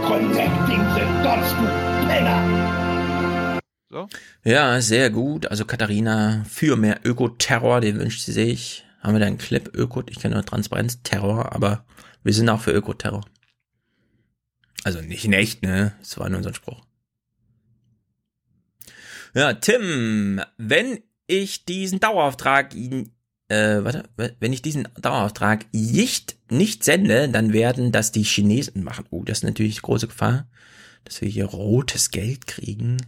Connecting 0.06 0.80
the 0.94 1.02
dots, 1.22 1.50
du 1.50 1.64
Penner. 2.08 3.60
So? 3.88 4.08
Ja, 4.44 4.80
sehr 4.80 5.10
gut. 5.10 5.46
Also 5.46 5.64
Katharina 5.64 6.44
für 6.48 6.76
mehr 6.76 7.00
Ökoterror, 7.04 7.80
den 7.80 7.98
wünscht 7.98 8.22
sie 8.22 8.32
sich. 8.32 8.84
Haben 9.00 9.14
wir 9.14 9.20
da 9.20 9.26
einen 9.26 9.38
Clip 9.38 9.70
Öko? 9.74 10.02
Ich 10.08 10.18
kenne 10.18 10.34
nur 10.34 10.44
Transparenz, 10.44 11.02
Terror, 11.02 11.52
aber 11.52 11.84
wir 12.22 12.32
sind 12.32 12.48
auch 12.48 12.60
für 12.60 12.72
Ökoterror. 12.72 13.24
Also 14.84 15.00
nicht 15.00 15.24
in 15.24 15.32
echt, 15.32 15.62
ne? 15.62 15.94
Das 16.00 16.18
war 16.18 16.28
nur 16.28 16.38
unser 16.38 16.54
Spruch. 16.54 16.80
Ja, 19.34 19.54
Tim, 19.54 20.42
wenn 20.58 21.00
ich 21.26 21.64
diesen 21.64 22.00
Dauerauftrag, 22.00 22.74
äh, 22.74 23.04
warte, 23.48 24.04
wenn 24.16 24.52
ich 24.52 24.60
diesen 24.60 24.88
Dauerauftrag 25.00 25.66
nicht, 25.72 26.36
nicht 26.50 26.84
sende, 26.84 27.28
dann 27.28 27.52
werden 27.52 27.92
das 27.92 28.12
die 28.12 28.24
Chinesen 28.24 28.84
machen. 28.84 29.06
Oh, 29.10 29.22
das 29.24 29.38
ist 29.38 29.44
natürlich 29.44 29.80
große 29.80 30.08
Gefahr, 30.08 30.48
dass 31.04 31.20
wir 31.22 31.28
hier 31.28 31.46
rotes 31.46 32.10
Geld 32.10 32.46
kriegen. 32.46 32.98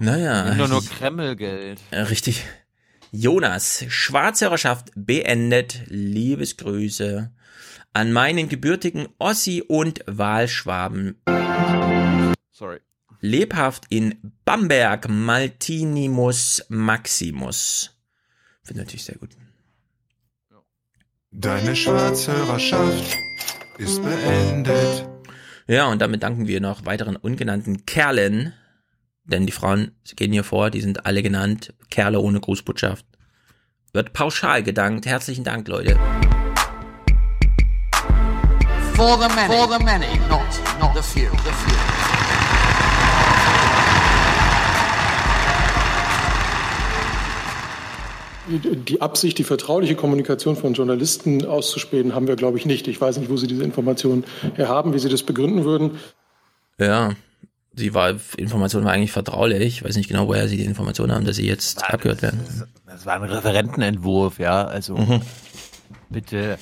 Naja. 0.00 0.54
Nur 0.54 0.68
nur 0.68 0.84
Kremlgeld. 0.84 1.80
Richtig. 1.92 2.44
Jonas, 3.10 3.84
Schwarzhörerschaft 3.88 4.92
beendet. 4.94 5.80
Liebesgrüße 5.86 7.32
an 7.92 8.12
meinen 8.12 8.48
gebürtigen 8.48 9.08
Ossi 9.18 9.62
und 9.66 10.00
Wahlschwaben. 10.06 11.20
Sorry. 12.50 12.80
Lebhaft 13.20 13.86
in 13.88 14.16
Bamberg, 14.44 15.08
Maltinimus 15.08 16.64
Maximus. 16.68 17.96
Finde 18.62 18.82
natürlich 18.82 19.04
sehr 19.04 19.16
gut. 19.16 19.30
Deine 21.30 21.76
Schwarzhörerschaft 21.76 23.16
ist 23.78 24.02
beendet. 24.02 25.08
Ja, 25.66 25.86
und 25.86 26.00
damit 26.00 26.22
danken 26.22 26.46
wir 26.46 26.60
noch 26.60 26.86
weiteren 26.86 27.16
ungenannten 27.16 27.84
Kerlen, 27.84 28.54
denn 29.24 29.46
die 29.46 29.52
Frauen 29.52 29.92
gehen 30.16 30.32
hier 30.32 30.44
vor, 30.44 30.70
die 30.70 30.80
sind 30.80 31.04
alle 31.04 31.22
genannt, 31.22 31.74
Kerle 31.90 32.20
ohne 32.20 32.40
Grußbotschaft. 32.40 33.04
Wird 33.92 34.12
pauschal 34.12 34.62
gedankt. 34.62 35.06
Herzlichen 35.06 35.44
Dank, 35.44 35.68
Leute. 35.68 35.98
For 38.98 39.16
the 39.16 39.28
many, 39.28 39.54
for 39.54 39.68
the 39.68 39.78
many, 39.84 40.18
not, 40.28 40.42
not 40.80 40.92
the 40.92 41.02
few, 41.02 41.30
the 41.30 41.52
few. 41.52 41.76
Die 48.74 49.00
Absicht, 49.00 49.38
die 49.38 49.44
vertrauliche 49.44 49.94
Kommunikation 49.94 50.56
von 50.56 50.74
Journalisten 50.74 51.46
auszuspähen, 51.46 52.12
haben 52.12 52.26
wir, 52.26 52.34
glaube 52.34 52.58
ich, 52.58 52.66
nicht. 52.66 52.88
Ich 52.88 53.00
weiß 53.00 53.18
nicht, 53.18 53.30
wo 53.30 53.36
Sie 53.36 53.46
diese 53.46 53.62
Informationen 53.62 54.24
herhaben, 54.56 54.92
wie 54.94 54.98
Sie 54.98 55.08
das 55.08 55.22
begründen 55.22 55.62
würden. 55.62 56.00
Ja, 56.80 57.12
die 57.70 57.94
war, 57.94 58.16
Information 58.36 58.82
war 58.84 58.90
eigentlich 58.90 59.12
vertraulich. 59.12 59.62
Ich 59.62 59.84
weiß 59.84 59.94
nicht 59.94 60.08
genau, 60.08 60.26
woher 60.26 60.48
Sie 60.48 60.56
die 60.56 60.64
Information 60.64 61.12
haben, 61.12 61.24
dass 61.24 61.36
Sie 61.36 61.46
jetzt 61.46 61.82
Nein, 61.82 61.90
abgehört 61.90 62.22
werden. 62.22 62.40
Das, 62.44 62.66
das, 62.84 63.06
war 63.06 63.14
ein 63.14 63.22
Referentenentwurf, 63.22 64.40
ja. 64.40 64.64
Also 64.64 64.96
mhm. 64.96 65.22
bitte. 66.10 66.58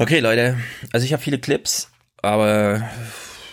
Okay, 0.00 0.20
Leute. 0.20 0.58
Also 0.94 1.04
ich 1.04 1.12
habe 1.12 1.22
viele 1.22 1.38
Clips, 1.38 1.90
aber 2.22 2.88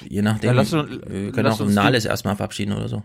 je 0.08 0.22
nachdem, 0.22 0.56
ja, 0.56 0.64
du, 0.64 1.02
wir 1.06 1.32
können 1.34 1.48
auch 1.50 1.60
Nahles 1.60 2.06
erstmal 2.06 2.38
verabschieden 2.38 2.72
oder 2.72 2.88
so. 2.88 3.04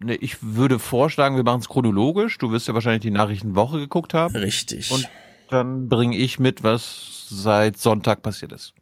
Nee, 0.00 0.14
ich 0.14 0.42
würde 0.42 0.80
vorschlagen, 0.80 1.36
wir 1.36 1.44
machen 1.44 1.60
es 1.60 1.68
chronologisch. 1.68 2.36
Du 2.38 2.50
wirst 2.50 2.66
ja 2.66 2.74
wahrscheinlich 2.74 3.02
die 3.02 3.12
Nachrichtenwoche 3.12 3.78
geguckt 3.78 4.14
haben. 4.14 4.34
Richtig. 4.34 4.90
Und 4.90 5.08
dann 5.48 5.88
bringe 5.88 6.16
ich 6.16 6.40
mit, 6.40 6.64
was 6.64 7.28
seit 7.30 7.78
Sonntag 7.78 8.22
passiert 8.22 8.50
ist. 8.50 8.74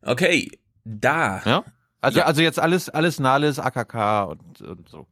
Okay, 0.00 0.50
da. 0.82 1.42
Ja? 1.44 1.64
Also, 2.00 2.20
ja. 2.20 2.24
also 2.24 2.40
jetzt 2.40 2.58
alles, 2.58 2.88
alles 2.88 3.20
Nahles, 3.20 3.58
AKK 3.58 4.30
und, 4.30 4.62
und 4.62 4.88
so. 4.88 5.06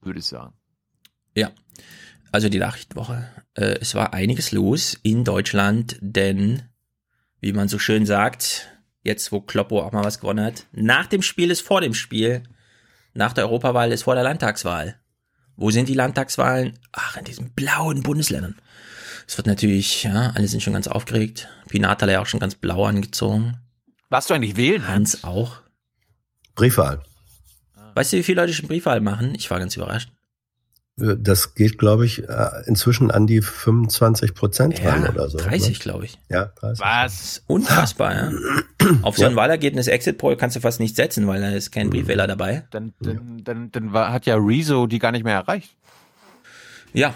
Würde 0.00 0.20
ich 0.20 0.24
sagen. 0.24 0.54
Ja. 1.34 1.50
Also 2.32 2.48
die 2.48 2.58
Nachrichtenwoche. 2.58 3.28
Äh, 3.54 3.78
es 3.80 3.94
war 3.94 4.14
einiges 4.14 4.52
los 4.52 4.98
in 5.02 5.24
Deutschland, 5.24 5.96
denn, 6.00 6.62
wie 7.40 7.52
man 7.52 7.68
so 7.68 7.78
schön 7.78 8.06
sagt, 8.06 8.68
jetzt 9.02 9.32
wo 9.32 9.40
Kloppo 9.40 9.82
auch 9.82 9.92
mal 9.92 10.04
was 10.04 10.20
gewonnen 10.20 10.44
hat, 10.44 10.66
nach 10.72 11.06
dem 11.06 11.22
Spiel 11.22 11.50
ist 11.50 11.62
vor 11.62 11.80
dem 11.80 11.94
Spiel 11.94 12.42
nach 13.18 13.32
der 13.32 13.46
Europawahl 13.46 13.90
ist 13.90 14.04
vor 14.04 14.14
der 14.14 14.22
Landtagswahl. 14.22 14.94
Wo 15.56 15.72
sind 15.72 15.88
die 15.88 15.94
Landtagswahlen? 15.94 16.78
Ach, 16.92 17.16
in 17.16 17.24
diesen 17.24 17.50
blauen 17.50 18.04
Bundesländern. 18.04 18.54
Es 19.26 19.36
wird 19.36 19.48
natürlich, 19.48 20.04
ja, 20.04 20.30
alle 20.36 20.46
sind 20.46 20.62
schon 20.62 20.74
ganz 20.74 20.86
aufgeregt. 20.86 21.48
Pinat 21.68 22.00
hat 22.00 22.08
ja 22.08 22.20
auch 22.20 22.26
schon 22.26 22.38
ganz 22.38 22.54
blau 22.54 22.84
angezogen. 22.84 23.58
Warst 24.08 24.30
du 24.30 24.34
eigentlich 24.34 24.56
wählen? 24.56 24.86
Hans 24.86 25.24
auch. 25.24 25.62
Briefwahl. 26.54 27.02
Weißt 27.94 28.12
du, 28.12 28.18
wie 28.18 28.22
viele 28.22 28.40
Leute 28.40 28.54
schon 28.54 28.68
Briefwahl 28.68 29.00
machen? 29.00 29.34
Ich 29.34 29.50
war 29.50 29.58
ganz 29.58 29.74
überrascht. 29.74 30.10
Das 31.00 31.54
geht, 31.54 31.78
glaube 31.78 32.06
ich, 32.06 32.28
äh, 32.28 32.48
inzwischen 32.66 33.12
an 33.12 33.28
die 33.28 33.40
25 33.40 34.34
Prozent 34.34 34.80
ja, 34.80 34.90
ran 34.90 35.06
oder 35.06 35.28
so. 35.28 35.38
30, 35.38 35.68
ne? 35.68 35.78
glaube 35.78 36.04
ich. 36.06 36.18
Ja, 36.28 36.46
30. 36.56 36.84
Was? 36.84 37.42
Unfassbar, 37.46 38.14
ja. 38.14 38.32
Auf 39.02 39.16
so 39.16 39.24
ein 39.24 39.32
ja. 39.32 39.36
Wahlergebnis 39.36 39.86
Exit 39.86 40.18
Poll 40.18 40.36
kannst 40.36 40.56
du 40.56 40.60
fast 40.60 40.80
nicht 40.80 40.96
setzen, 40.96 41.28
weil 41.28 41.40
da 41.40 41.50
ist 41.50 41.70
kein 41.70 41.88
Briefwähler 41.90 42.26
dabei. 42.26 42.64
Dann, 42.70 42.94
dann, 43.00 43.42
dann, 43.44 43.70
dann 43.70 43.92
hat 43.92 44.26
ja 44.26 44.34
Rezo 44.36 44.88
die 44.88 44.98
gar 44.98 45.12
nicht 45.12 45.24
mehr 45.24 45.36
erreicht. 45.36 45.70
Ja. 46.92 47.14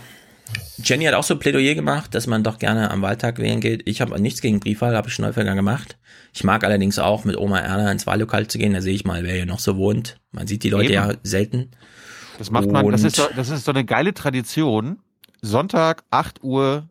Jenny 0.83 1.05
hat 1.05 1.15
auch 1.15 1.25
so 1.25 1.35
ein 1.35 1.41
Plädoyer 1.41 1.75
gemacht, 1.75 2.15
dass 2.15 2.27
man 2.27 2.45
doch 2.45 2.59
gerne 2.59 2.91
am 2.91 3.03
Wahltag 3.03 3.39
wählen 3.39 3.61
geht. 3.61 3.89
Ich 3.89 4.01
habe 4.01 4.21
nichts 4.21 4.43
gegen 4.43 4.61
Briefwahl, 4.61 4.97
habe 4.97 5.09
ich 5.09 5.15
schon 5.15 5.25
häufiger 5.25 5.55
gemacht. 5.55 5.97
Ich 6.35 6.45
mag 6.45 6.65
allerdings 6.65 6.99
auch 6.99 7.25
mit 7.25 7.37
Oma 7.37 7.59
Erna 7.59 7.91
ins 7.91 8.07
Wahllokal 8.07 8.47
zu 8.47 8.59
gehen. 8.59 8.75
Da 8.75 8.81
sehe 8.81 8.95
ich 8.95 9.05
mal, 9.05 9.25
wer 9.25 9.35
hier 9.35 9.47
noch 9.47 9.59
so 9.59 9.77
wohnt. 9.77 10.21
Man 10.31 10.47
sieht 10.47 10.63
die 10.63 10.71
Leute 10.71 10.93
Eben. 10.93 10.95
ja 10.95 11.13
selten. 11.23 11.71
Das 12.43 12.51
macht 12.51 12.73
man, 12.73 12.91
das 12.91 13.05
ist, 13.05 13.15
so, 13.15 13.29
das 13.37 13.51
ist 13.51 13.65
so 13.65 13.71
eine 13.71 13.85
geile 13.85 14.15
Tradition. 14.15 14.99
Sonntag, 15.43 16.03
8 16.11 16.43
Uhr, 16.43 16.89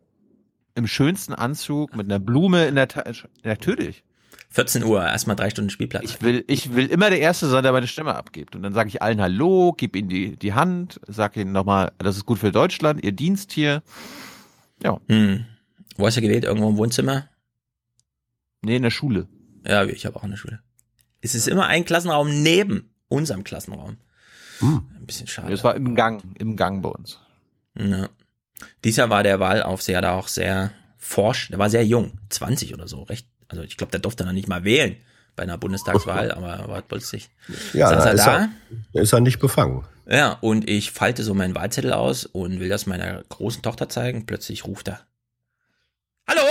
im 0.74 0.86
schönsten 0.86 1.34
Anzug, 1.34 1.94
mit 1.94 2.06
einer 2.06 2.18
Blume 2.18 2.64
in 2.64 2.74
der 2.74 2.88
Tasche. 2.88 3.28
Natürlich. 3.44 4.02
14 4.48 4.82
Uhr, 4.82 5.04
erstmal 5.04 5.36
drei 5.36 5.50
Stunden 5.50 5.68
Spielplatz. 5.68 6.04
Ich 6.04 6.22
will, 6.22 6.42
ich 6.46 6.74
will 6.74 6.86
immer 6.86 7.10
der 7.10 7.20
Erste 7.20 7.48
sein, 7.48 7.62
der 7.62 7.72
meine 7.72 7.86
Stimme 7.86 8.14
abgibt. 8.14 8.56
Und 8.56 8.62
dann 8.62 8.72
sage 8.72 8.88
ich 8.88 9.02
allen 9.02 9.20
Hallo, 9.20 9.74
gib 9.76 9.94
ihnen 9.94 10.08
die, 10.08 10.38
die 10.38 10.54
Hand, 10.54 10.98
sag 11.06 11.36
ihnen 11.36 11.52
nochmal, 11.52 11.92
das 11.98 12.16
ist 12.16 12.24
gut 12.24 12.38
für 12.38 12.50
Deutschland, 12.50 13.04
ihr 13.04 13.12
Dienst 13.12 13.52
hier. 13.52 13.82
Ja. 14.82 15.00
Hm. 15.08 15.44
Wo 15.98 16.06
hast 16.06 16.16
du 16.16 16.22
gewählt? 16.22 16.44
Irgendwo 16.44 16.70
im 16.70 16.78
Wohnzimmer? 16.78 17.28
Nee, 18.62 18.76
in 18.76 18.84
der 18.84 18.90
Schule. 18.90 19.28
Ja, 19.66 19.84
ich 19.84 20.06
habe 20.06 20.16
auch 20.16 20.24
eine 20.24 20.38
Schule. 20.38 20.60
Es 21.20 21.34
ist 21.34 21.46
immer 21.46 21.66
ein 21.66 21.84
Klassenraum 21.84 22.42
neben 22.42 22.88
unserem 23.08 23.44
Klassenraum. 23.44 23.98
Hm. 24.62 24.88
Ein 24.96 25.06
bisschen 25.06 25.26
schade. 25.26 25.50
Das 25.50 25.64
war 25.64 25.74
im 25.74 25.94
Gang, 25.94 26.22
im 26.38 26.56
Gang 26.56 26.82
bei 26.82 26.88
uns. 26.88 27.18
Ja. 27.78 28.08
Dieser 28.84 29.10
war 29.10 29.22
der 29.22 29.40
Wahlaufseher 29.40 30.00
da 30.00 30.14
auch 30.14 30.28
sehr 30.28 30.72
forsch. 30.96 31.48
Der 31.48 31.58
war 31.58 31.68
sehr 31.68 31.84
jung, 31.84 32.12
20 32.30 32.72
oder 32.72 32.86
so, 32.86 33.02
recht. 33.02 33.26
Also 33.48 33.62
ich 33.62 33.76
glaube, 33.76 33.90
der 33.90 34.00
durfte 34.00 34.24
noch 34.24 34.32
nicht 34.32 34.48
mal 34.48 34.64
wählen 34.64 34.96
bei 35.34 35.42
einer 35.42 35.58
Bundestagswahl, 35.58 36.30
aber 36.36 36.52
er 36.52 36.68
war 36.68 36.82
plötzlich. 36.82 37.28
Ja, 37.72 37.90
er 37.90 38.12
ist, 38.12 38.24
da. 38.24 38.48
Er, 38.92 39.02
ist 39.02 39.12
er 39.12 39.20
nicht 39.20 39.40
befangen. 39.40 39.84
Ja, 40.06 40.38
und 40.40 40.68
ich 40.68 40.92
falte 40.92 41.22
so 41.22 41.34
meinen 41.34 41.54
Wahlzettel 41.54 41.92
aus 41.92 42.24
und 42.24 42.60
will 42.60 42.68
das 42.68 42.86
meiner 42.86 43.22
großen 43.24 43.62
Tochter 43.62 43.88
zeigen. 43.88 44.26
Plötzlich 44.26 44.64
ruft 44.64 44.88
er. 44.88 45.00
Hallo, 46.28 46.42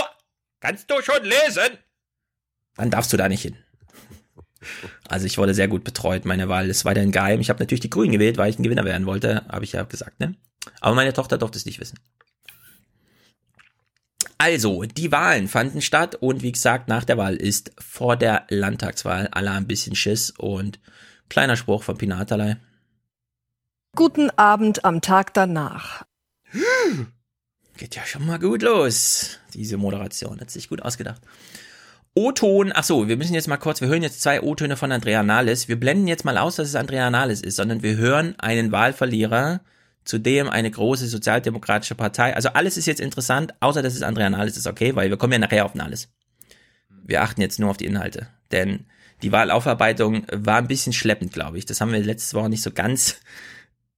kannst 0.60 0.90
du 0.90 1.00
schon 1.02 1.22
lesen? 1.24 1.78
Wann 2.74 2.90
darfst 2.90 3.12
du 3.12 3.16
da 3.16 3.28
nicht 3.28 3.42
hin? 3.42 3.56
Also 5.08 5.26
ich 5.26 5.38
wurde 5.38 5.54
sehr 5.54 5.68
gut 5.68 5.84
betreut. 5.84 6.24
Meine 6.24 6.48
Wahl 6.48 6.68
ist 6.68 6.84
weiterhin 6.84 7.12
geheim. 7.12 7.40
Ich 7.40 7.50
habe 7.50 7.60
natürlich 7.60 7.80
die 7.80 7.90
Grünen 7.90 8.12
gewählt, 8.12 8.38
weil 8.38 8.50
ich 8.50 8.58
ein 8.58 8.62
Gewinner 8.62 8.84
werden 8.84 9.06
wollte, 9.06 9.44
habe 9.48 9.64
ich 9.64 9.72
ja 9.72 9.82
gesagt, 9.82 10.20
ne? 10.20 10.34
Aber 10.80 10.94
meine 10.94 11.12
Tochter 11.12 11.38
durfte 11.38 11.58
es 11.58 11.66
nicht 11.66 11.80
wissen. 11.80 11.98
Also, 14.38 14.82
die 14.82 15.12
Wahlen 15.12 15.46
fanden 15.46 15.80
statt 15.80 16.16
und 16.16 16.42
wie 16.42 16.50
gesagt, 16.50 16.88
nach 16.88 17.04
der 17.04 17.16
Wahl 17.16 17.36
ist 17.36 17.70
vor 17.78 18.16
der 18.16 18.44
Landtagswahl 18.48 19.28
alle 19.28 19.52
ein 19.52 19.68
bisschen 19.68 19.94
Schiss 19.94 20.32
und 20.32 20.80
kleiner 21.28 21.56
Spruch 21.56 21.84
von 21.84 21.96
Pinatalei. 21.96 22.56
Guten 23.94 24.30
Abend 24.30 24.84
am 24.84 25.00
Tag 25.00 25.32
danach. 25.34 26.04
Geht 27.76 27.94
ja 27.94 28.04
schon 28.04 28.26
mal 28.26 28.38
gut 28.38 28.62
los. 28.62 29.38
Diese 29.54 29.76
Moderation 29.76 30.40
hat 30.40 30.50
sich 30.50 30.68
gut 30.68 30.82
ausgedacht. 30.82 31.20
O-Ton, 32.14 32.72
ach 32.74 32.84
so, 32.84 33.08
wir 33.08 33.16
müssen 33.16 33.32
jetzt 33.32 33.48
mal 33.48 33.56
kurz, 33.56 33.80
wir 33.80 33.88
hören 33.88 34.02
jetzt 34.02 34.20
zwei 34.20 34.42
O-Töne 34.42 34.76
von 34.76 34.92
Andrea 34.92 35.22
Nahles. 35.22 35.68
Wir 35.68 35.80
blenden 35.80 36.06
jetzt 36.06 36.26
mal 36.26 36.36
aus, 36.36 36.56
dass 36.56 36.68
es 36.68 36.74
Andrea 36.74 37.08
Nahles 37.08 37.40
ist, 37.40 37.56
sondern 37.56 37.82
wir 37.82 37.96
hören 37.96 38.34
einen 38.38 38.70
Wahlverlierer 38.70 39.62
zudem 40.04 40.50
eine 40.50 40.70
große 40.70 41.06
sozialdemokratische 41.06 41.94
Partei. 41.94 42.34
Also 42.34 42.50
alles 42.50 42.76
ist 42.76 42.84
jetzt 42.84 43.00
interessant, 43.00 43.54
außer 43.60 43.80
dass 43.80 43.94
es 43.94 44.02
Andrea 44.02 44.28
Nahles 44.28 44.58
ist 44.58 44.66
okay, 44.66 44.94
weil 44.94 45.08
wir 45.08 45.16
kommen 45.16 45.32
ja 45.32 45.38
nachher 45.38 45.64
auf 45.64 45.74
Nahles. 45.74 46.10
Wir 46.90 47.22
achten 47.22 47.40
jetzt 47.40 47.58
nur 47.58 47.70
auf 47.70 47.78
die 47.78 47.86
Inhalte, 47.86 48.28
denn 48.50 48.84
die 49.22 49.32
Wahlaufarbeitung 49.32 50.26
war 50.32 50.58
ein 50.58 50.68
bisschen 50.68 50.92
schleppend, 50.92 51.32
glaube 51.32 51.56
ich. 51.56 51.64
Das 51.64 51.80
haben 51.80 51.92
wir 51.92 52.00
letzte 52.00 52.36
Woche 52.36 52.50
nicht 52.50 52.62
so 52.62 52.72
ganz 52.72 53.20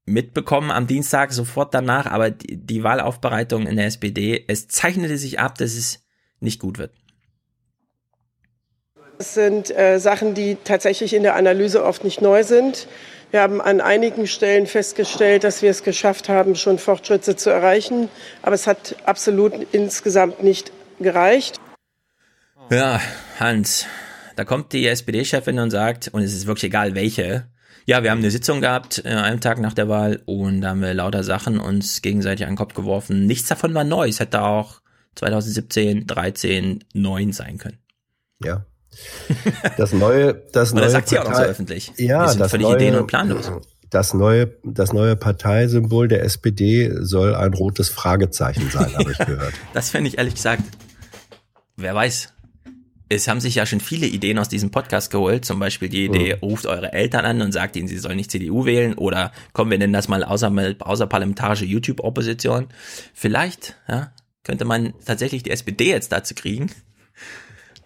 mitbekommen 0.06 0.70
am 0.70 0.86
Dienstag, 0.86 1.32
sofort 1.32 1.74
danach, 1.74 2.06
aber 2.06 2.30
die, 2.30 2.58
die 2.58 2.84
Wahlaufbereitung 2.84 3.66
in 3.66 3.76
der 3.76 3.86
SPD, 3.86 4.44
es 4.46 4.68
zeichnete 4.68 5.18
sich 5.18 5.40
ab, 5.40 5.58
dass 5.58 5.74
es 5.74 6.04
nicht 6.40 6.60
gut 6.60 6.78
wird. 6.78 6.92
Es 9.18 9.34
sind 9.34 9.70
äh, 9.76 9.98
Sachen, 9.98 10.34
die 10.34 10.56
tatsächlich 10.64 11.14
in 11.14 11.22
der 11.22 11.36
Analyse 11.36 11.84
oft 11.84 12.04
nicht 12.04 12.20
neu 12.20 12.42
sind. 12.42 12.88
Wir 13.30 13.42
haben 13.42 13.60
an 13.60 13.80
einigen 13.80 14.26
Stellen 14.26 14.66
festgestellt, 14.66 15.44
dass 15.44 15.62
wir 15.62 15.70
es 15.70 15.82
geschafft 15.82 16.28
haben, 16.28 16.54
schon 16.54 16.78
Fortschritte 16.78 17.36
zu 17.36 17.50
erreichen. 17.50 18.08
Aber 18.42 18.54
es 18.54 18.66
hat 18.66 18.96
absolut 19.06 19.52
insgesamt 19.72 20.42
nicht 20.42 20.72
gereicht. 21.00 21.60
Ja, 22.70 23.00
Hans, 23.38 23.86
da 24.36 24.44
kommt 24.44 24.72
die 24.72 24.86
SPD-Chefin 24.86 25.58
und 25.58 25.70
sagt, 25.70 26.08
und 26.08 26.22
es 26.22 26.32
ist 26.32 26.46
wirklich 26.46 26.64
egal 26.64 26.94
welche, 26.94 27.48
ja, 27.86 28.02
wir 28.02 28.10
haben 28.10 28.18
eine 28.18 28.30
Sitzung 28.30 28.60
gehabt, 28.60 29.04
äh, 29.04 29.08
einen 29.08 29.40
Tag 29.40 29.60
nach 29.60 29.74
der 29.74 29.88
Wahl, 29.88 30.22
und 30.24 30.62
da 30.62 30.70
haben 30.70 30.80
wir 30.80 30.94
lauter 30.94 31.22
Sachen 31.22 31.60
uns 31.60 32.00
gegenseitig 32.00 32.46
an 32.46 32.52
den 32.52 32.58
Kopf 32.58 32.74
geworfen. 32.74 33.26
Nichts 33.26 33.48
davon 33.48 33.74
war 33.74 33.84
neu. 33.84 34.08
Es 34.08 34.20
hätte 34.20 34.42
auch 34.42 34.80
2017, 35.16 36.06
13, 36.06 36.84
9 36.94 37.32
sein 37.32 37.58
können. 37.58 37.78
Ja, 38.42 38.64
das 39.76 39.92
neue, 39.92 40.34
das 40.52 40.72
neue 40.72 40.90
sagt 40.90 41.08
sie 41.08 41.18
auch 41.18 41.28
noch 41.28 41.36
so 41.36 41.42
öffentlich. 41.42 41.92
Ja, 41.96 42.22
wir 42.22 42.28
sind 42.28 42.40
das 42.40 42.50
völlig 42.50 42.66
neue, 42.66 42.76
ideen- 42.76 42.96
und 42.96 43.06
planlos. 43.06 43.50
Das 43.90 44.12
neue, 44.12 44.56
das 44.64 44.92
neue 44.92 45.14
Parteisymbol 45.14 46.08
der 46.08 46.24
SPD 46.24 46.90
soll 47.00 47.34
ein 47.34 47.54
rotes 47.54 47.90
Fragezeichen 47.90 48.68
sein, 48.70 48.92
habe 48.96 49.12
ich 49.12 49.18
gehört. 49.26 49.54
Das 49.72 49.90
fände 49.90 50.08
ich 50.08 50.18
ehrlich 50.18 50.34
gesagt, 50.34 50.62
wer 51.76 51.94
weiß. 51.94 52.30
Es 53.08 53.28
haben 53.28 53.38
sich 53.38 53.54
ja 53.54 53.66
schon 53.66 53.80
viele 53.80 54.06
Ideen 54.06 54.38
aus 54.38 54.48
diesem 54.48 54.70
Podcast 54.70 55.10
geholt. 55.10 55.44
Zum 55.44 55.60
Beispiel 55.60 55.88
die 55.88 56.06
Idee, 56.06 56.38
ruft 56.42 56.66
eure 56.66 56.92
Eltern 56.92 57.24
an 57.24 57.42
und 57.42 57.52
sagt 57.52 57.76
ihnen, 57.76 57.86
sie 57.86 57.98
sollen 57.98 58.16
nicht 58.16 58.30
CDU 58.30 58.64
wählen. 58.64 58.94
Oder 58.94 59.30
kommen 59.52 59.70
wir 59.70 59.78
nennen 59.78 59.92
das 59.92 60.08
mal 60.08 60.24
außer, 60.24 60.50
außerparlamentarische 60.80 61.66
YouTube-Opposition. 61.66 62.68
Vielleicht 63.12 63.76
ja, 63.86 64.10
könnte 64.42 64.64
man 64.64 64.94
tatsächlich 65.04 65.42
die 65.42 65.50
SPD 65.50 65.90
jetzt 65.90 66.10
dazu 66.10 66.34
kriegen. 66.34 66.70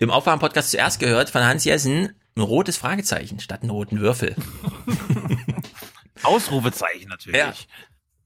Im 0.01 0.11
Aufwachen-Podcast 0.11 0.71
zuerst 0.71 1.01
gehört 1.01 1.31
von 1.31 1.43
Hans 1.43 1.65
Jessen 1.65 2.15
ein 2.37 2.43
rotes 2.43 2.77
Fragezeichen 2.77 3.41
statt 3.41 3.63
einen 3.63 3.71
roten 3.71 4.01
Würfel. 4.01 4.37
Ausrufezeichen 6.23 7.09
natürlich. 7.09 7.37
Ja. 7.37 7.53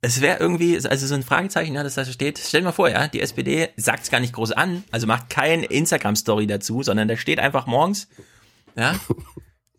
Es 0.02 0.20
wäre 0.20 0.38
irgendwie, 0.38 0.74
also 0.86 1.06
so 1.06 1.14
ein 1.14 1.22
Fragezeichen, 1.22 1.74
ja, 1.74 1.82
das 1.82 1.94
da 1.94 2.04
steht. 2.04 2.38
Stell 2.38 2.60
dir 2.60 2.66
mal 2.66 2.72
vor, 2.72 2.90
ja, 2.90 3.08
die 3.08 3.20
SPD 3.20 3.70
sagt 3.76 4.02
es 4.02 4.10
gar 4.10 4.20
nicht 4.20 4.34
groß 4.34 4.52
an, 4.52 4.84
also 4.90 5.06
macht 5.06 5.30
kein 5.30 5.62
Instagram-Story 5.62 6.46
dazu, 6.46 6.82
sondern 6.82 7.08
da 7.08 7.16
steht 7.16 7.38
einfach 7.38 7.66
morgens, 7.66 8.08
ja, 8.76 8.94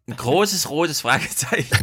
ein 0.07 0.17
großes 0.17 0.69
rotes 0.69 1.01
Fragezeichen. 1.01 1.77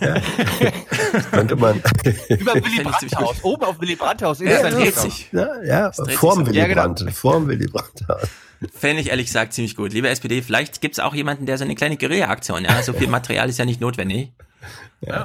Könnte 1.32 1.56
man. 1.56 1.82
Über 2.28 2.54
Willy 2.54 2.82
Brandt-Haus. 2.82 3.42
Oben 3.42 3.64
auf 3.64 3.80
Willy 3.80 3.96
Brandt-Haus. 3.96 4.40
Ja, 4.40 4.62
das 4.62 4.74
dreht 4.74 4.94
sich. 4.94 5.32
Ja, 5.32 5.62
ja 5.62 5.92
vorm. 5.92 6.46
Willy 6.46 6.58
Ja, 6.58 6.68
genau. 6.68 6.82
Brandt. 6.82 7.12
Vorm 7.12 7.48
Willy 7.48 7.66
Brandt. 7.66 8.04
Fände 8.72 9.02
ich 9.02 9.08
ehrlich 9.10 9.26
gesagt 9.26 9.52
ziemlich 9.52 9.74
gut. 9.74 9.92
Liebe 9.92 10.08
SPD, 10.08 10.42
vielleicht 10.42 10.80
gibt's 10.80 11.00
auch 11.00 11.14
jemanden, 11.14 11.46
der 11.46 11.58
so 11.58 11.64
eine 11.64 11.74
kleine 11.74 11.96
Guerilla-Aktion, 11.96 12.64
ja, 12.64 12.82
so 12.82 12.92
viel 12.92 13.08
Material 13.08 13.48
ist 13.48 13.58
ja 13.58 13.64
nicht 13.64 13.80
notwendig, 13.80 14.32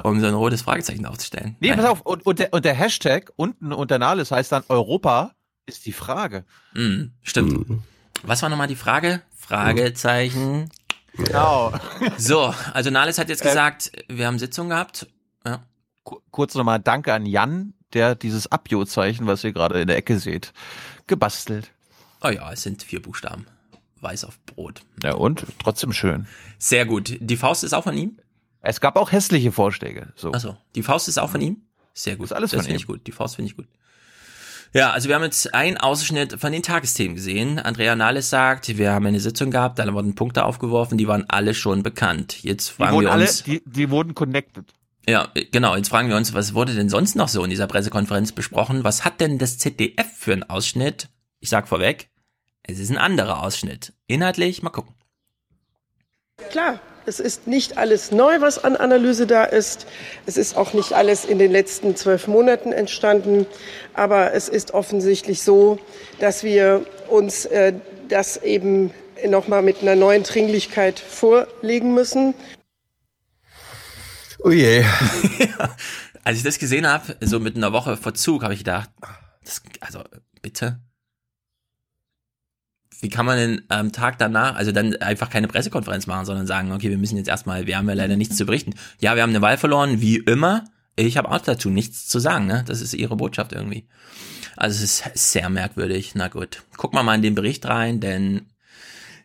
um 0.04 0.20
so 0.20 0.26
ein 0.26 0.34
rotes 0.34 0.62
Fragezeichen 0.62 1.04
aufzustellen. 1.06 1.54
Nee, 1.60 1.68
Nein. 1.68 1.78
pass 1.78 1.86
auf. 1.86 2.00
Und, 2.00 2.24
und, 2.24 2.38
der, 2.38 2.52
und 2.54 2.64
der 2.64 2.74
Hashtag 2.74 3.30
unten 3.36 3.72
unter 3.72 3.98
Nahles 3.98 4.30
heißt 4.30 4.50
dann 4.52 4.64
Europa 4.68 5.32
ist 5.66 5.84
die 5.84 5.92
Frage. 5.92 6.44
Mhm, 6.74 7.12
stimmt. 7.22 7.82
Was 8.22 8.42
war 8.42 8.48
nochmal 8.48 8.68
die 8.68 8.76
Frage? 8.76 9.20
Fragezeichen. 9.36 10.70
Genau. 11.16 11.72
So, 12.18 12.54
also 12.72 12.90
Nahles 12.90 13.18
hat 13.18 13.28
jetzt 13.28 13.42
Äh, 13.42 13.48
gesagt, 13.48 13.90
wir 14.08 14.26
haben 14.26 14.38
Sitzung 14.38 14.68
gehabt. 14.68 15.06
Ja. 15.44 15.62
Ku- 16.04 16.20
Kurz 16.30 16.54
nochmal 16.54 16.80
Danke 16.80 17.12
an 17.14 17.26
Jan, 17.26 17.74
der 17.92 18.14
dieses 18.14 18.50
Abjo-Zeichen, 18.50 19.26
was 19.26 19.42
ihr 19.44 19.52
gerade 19.52 19.80
in 19.80 19.86
der 19.88 19.96
Ecke 19.96 20.18
seht, 20.18 20.52
gebastelt. 21.06 21.70
Oh 22.22 22.28
ja, 22.28 22.52
es 22.52 22.62
sind 22.62 22.82
vier 22.82 23.00
Buchstaben. 23.02 23.46
Weiß 24.00 24.24
auf 24.24 24.38
Brot. 24.44 24.82
Ja, 25.02 25.14
und? 25.14 25.46
Trotzdem 25.62 25.92
schön. 25.92 26.26
Sehr 26.58 26.84
gut. 26.86 27.16
Die 27.20 27.36
Faust 27.36 27.64
ist 27.64 27.72
auch 27.72 27.84
von 27.84 27.96
ihm? 27.96 28.18
Es 28.60 28.80
gab 28.80 28.96
auch 28.96 29.12
hässliche 29.12 29.52
Vorschläge. 29.52 30.12
So. 30.16 30.32
Achso, 30.32 30.56
die 30.74 30.82
Faust 30.82 31.08
ist 31.08 31.18
auch 31.18 31.30
von 31.30 31.40
ihm? 31.40 31.62
Sehr 31.94 32.16
gut. 32.16 32.26
Ist 32.26 32.32
alles 32.32 32.50
das 32.50 32.62
finde 32.66 32.76
ich 32.76 32.86
gut. 32.86 33.06
Die 33.06 33.12
Faust 33.12 33.36
finde 33.36 33.50
ich 33.50 33.56
gut. 33.56 33.66
Ja, 34.76 34.90
also 34.90 35.08
wir 35.08 35.14
haben 35.14 35.22
jetzt 35.22 35.54
einen 35.54 35.78
Ausschnitt 35.78 36.38
von 36.38 36.52
den 36.52 36.62
Tagesthemen 36.62 37.14
gesehen. 37.14 37.58
Andrea 37.58 37.96
Nahles 37.96 38.28
sagt, 38.28 38.76
wir 38.76 38.92
haben 38.92 39.06
eine 39.06 39.20
Sitzung 39.20 39.50
gehabt, 39.50 39.78
da 39.78 39.90
wurden 39.94 40.14
Punkte 40.14 40.44
aufgeworfen, 40.44 40.98
die 40.98 41.08
waren 41.08 41.24
alle 41.28 41.54
schon 41.54 41.82
bekannt. 41.82 42.42
Jetzt 42.42 42.68
Die 42.68 42.72
fragen 42.74 42.94
wurden 42.94 43.06
wir 43.06 43.12
alle, 43.12 43.22
uns, 43.24 43.42
die, 43.44 43.62
die 43.64 43.88
wurden 43.90 44.14
connected. 44.14 44.66
ja, 45.08 45.28
genau, 45.50 45.74
jetzt 45.76 45.88
fragen 45.88 46.10
wir 46.10 46.16
uns, 46.16 46.34
was 46.34 46.52
wurde 46.52 46.74
denn 46.74 46.90
sonst 46.90 47.16
noch 47.16 47.28
so 47.28 47.42
in 47.42 47.48
dieser 47.48 47.66
Pressekonferenz 47.66 48.32
besprochen? 48.32 48.84
Was 48.84 49.04
hat 49.04 49.20
denn 49.20 49.38
das 49.38 49.56
ZDF 49.56 50.06
für 50.14 50.34
einen 50.34 50.42
Ausschnitt? 50.42 51.08
Ich 51.40 51.48
sag 51.48 51.68
vorweg, 51.68 52.10
es 52.62 52.78
ist 52.78 52.90
ein 52.90 52.98
anderer 52.98 53.42
Ausschnitt. 53.42 53.94
Inhaltlich, 54.08 54.62
mal 54.62 54.70
gucken. 54.70 54.94
Klar, 56.50 56.80
es 57.06 57.20
ist 57.20 57.46
nicht 57.46 57.78
alles 57.78 58.10
neu, 58.10 58.40
was 58.40 58.62
an 58.62 58.76
Analyse 58.76 59.26
da 59.26 59.44
ist. 59.44 59.86
Es 60.26 60.36
ist 60.36 60.56
auch 60.56 60.72
nicht 60.72 60.92
alles 60.92 61.24
in 61.24 61.38
den 61.38 61.52
letzten 61.52 61.94
zwölf 61.96 62.26
Monaten 62.26 62.72
entstanden. 62.72 63.46
Aber 63.94 64.34
es 64.34 64.48
ist 64.48 64.74
offensichtlich 64.74 65.42
so, 65.42 65.78
dass 66.18 66.42
wir 66.42 66.84
uns 67.08 67.44
äh, 67.46 67.74
das 68.08 68.36
eben 68.38 68.92
nochmal 69.26 69.62
mit 69.62 69.82
einer 69.82 69.94
neuen 69.94 70.24
Dringlichkeit 70.24 70.98
vorlegen 70.98 71.94
müssen. 71.94 72.34
Oh 74.40 74.50
je. 74.50 74.84
Als 76.24 76.38
ich 76.38 76.42
das 76.42 76.58
gesehen 76.58 76.86
habe, 76.86 77.16
so 77.20 77.38
mit 77.38 77.56
einer 77.56 77.72
Woche 77.72 77.96
Verzug, 77.96 78.42
habe 78.42 78.52
ich 78.52 78.60
gedacht, 78.60 78.90
das, 79.44 79.62
also 79.80 80.02
bitte. 80.42 80.80
Wie 83.00 83.08
kann 83.08 83.26
man 83.26 83.36
denn 83.36 83.62
am 83.68 83.92
Tag 83.92 84.18
danach, 84.18 84.56
also 84.56 84.72
dann 84.72 84.96
einfach 84.96 85.30
keine 85.30 85.48
Pressekonferenz 85.48 86.06
machen, 86.06 86.24
sondern 86.24 86.46
sagen, 86.46 86.72
okay, 86.72 86.90
wir 86.90 86.98
müssen 86.98 87.16
jetzt 87.16 87.28
erstmal, 87.28 87.66
wir 87.66 87.76
haben 87.76 87.88
ja 87.88 87.94
leider 87.94 88.16
nichts 88.16 88.36
zu 88.36 88.46
berichten. 88.46 88.74
Ja, 89.00 89.14
wir 89.14 89.22
haben 89.22 89.30
eine 89.30 89.42
Wahl 89.42 89.58
verloren, 89.58 90.00
wie 90.00 90.16
immer. 90.16 90.64
Ich 90.96 91.18
habe 91.18 91.30
auch 91.30 91.40
dazu 91.40 91.68
nichts 91.68 92.08
zu 92.08 92.18
sagen, 92.18 92.46
ne? 92.46 92.64
Das 92.66 92.80
ist 92.80 92.94
ihre 92.94 93.16
Botschaft 93.16 93.52
irgendwie. 93.52 93.86
Also 94.56 94.82
es 94.82 95.02
ist 95.06 95.32
sehr 95.32 95.50
merkwürdig. 95.50 96.14
Na 96.14 96.28
gut, 96.28 96.62
gucken 96.76 96.98
wir 96.98 97.02
mal 97.02 97.14
in 97.14 97.22
den 97.22 97.34
Bericht 97.34 97.66
rein, 97.66 98.00
denn 98.00 98.46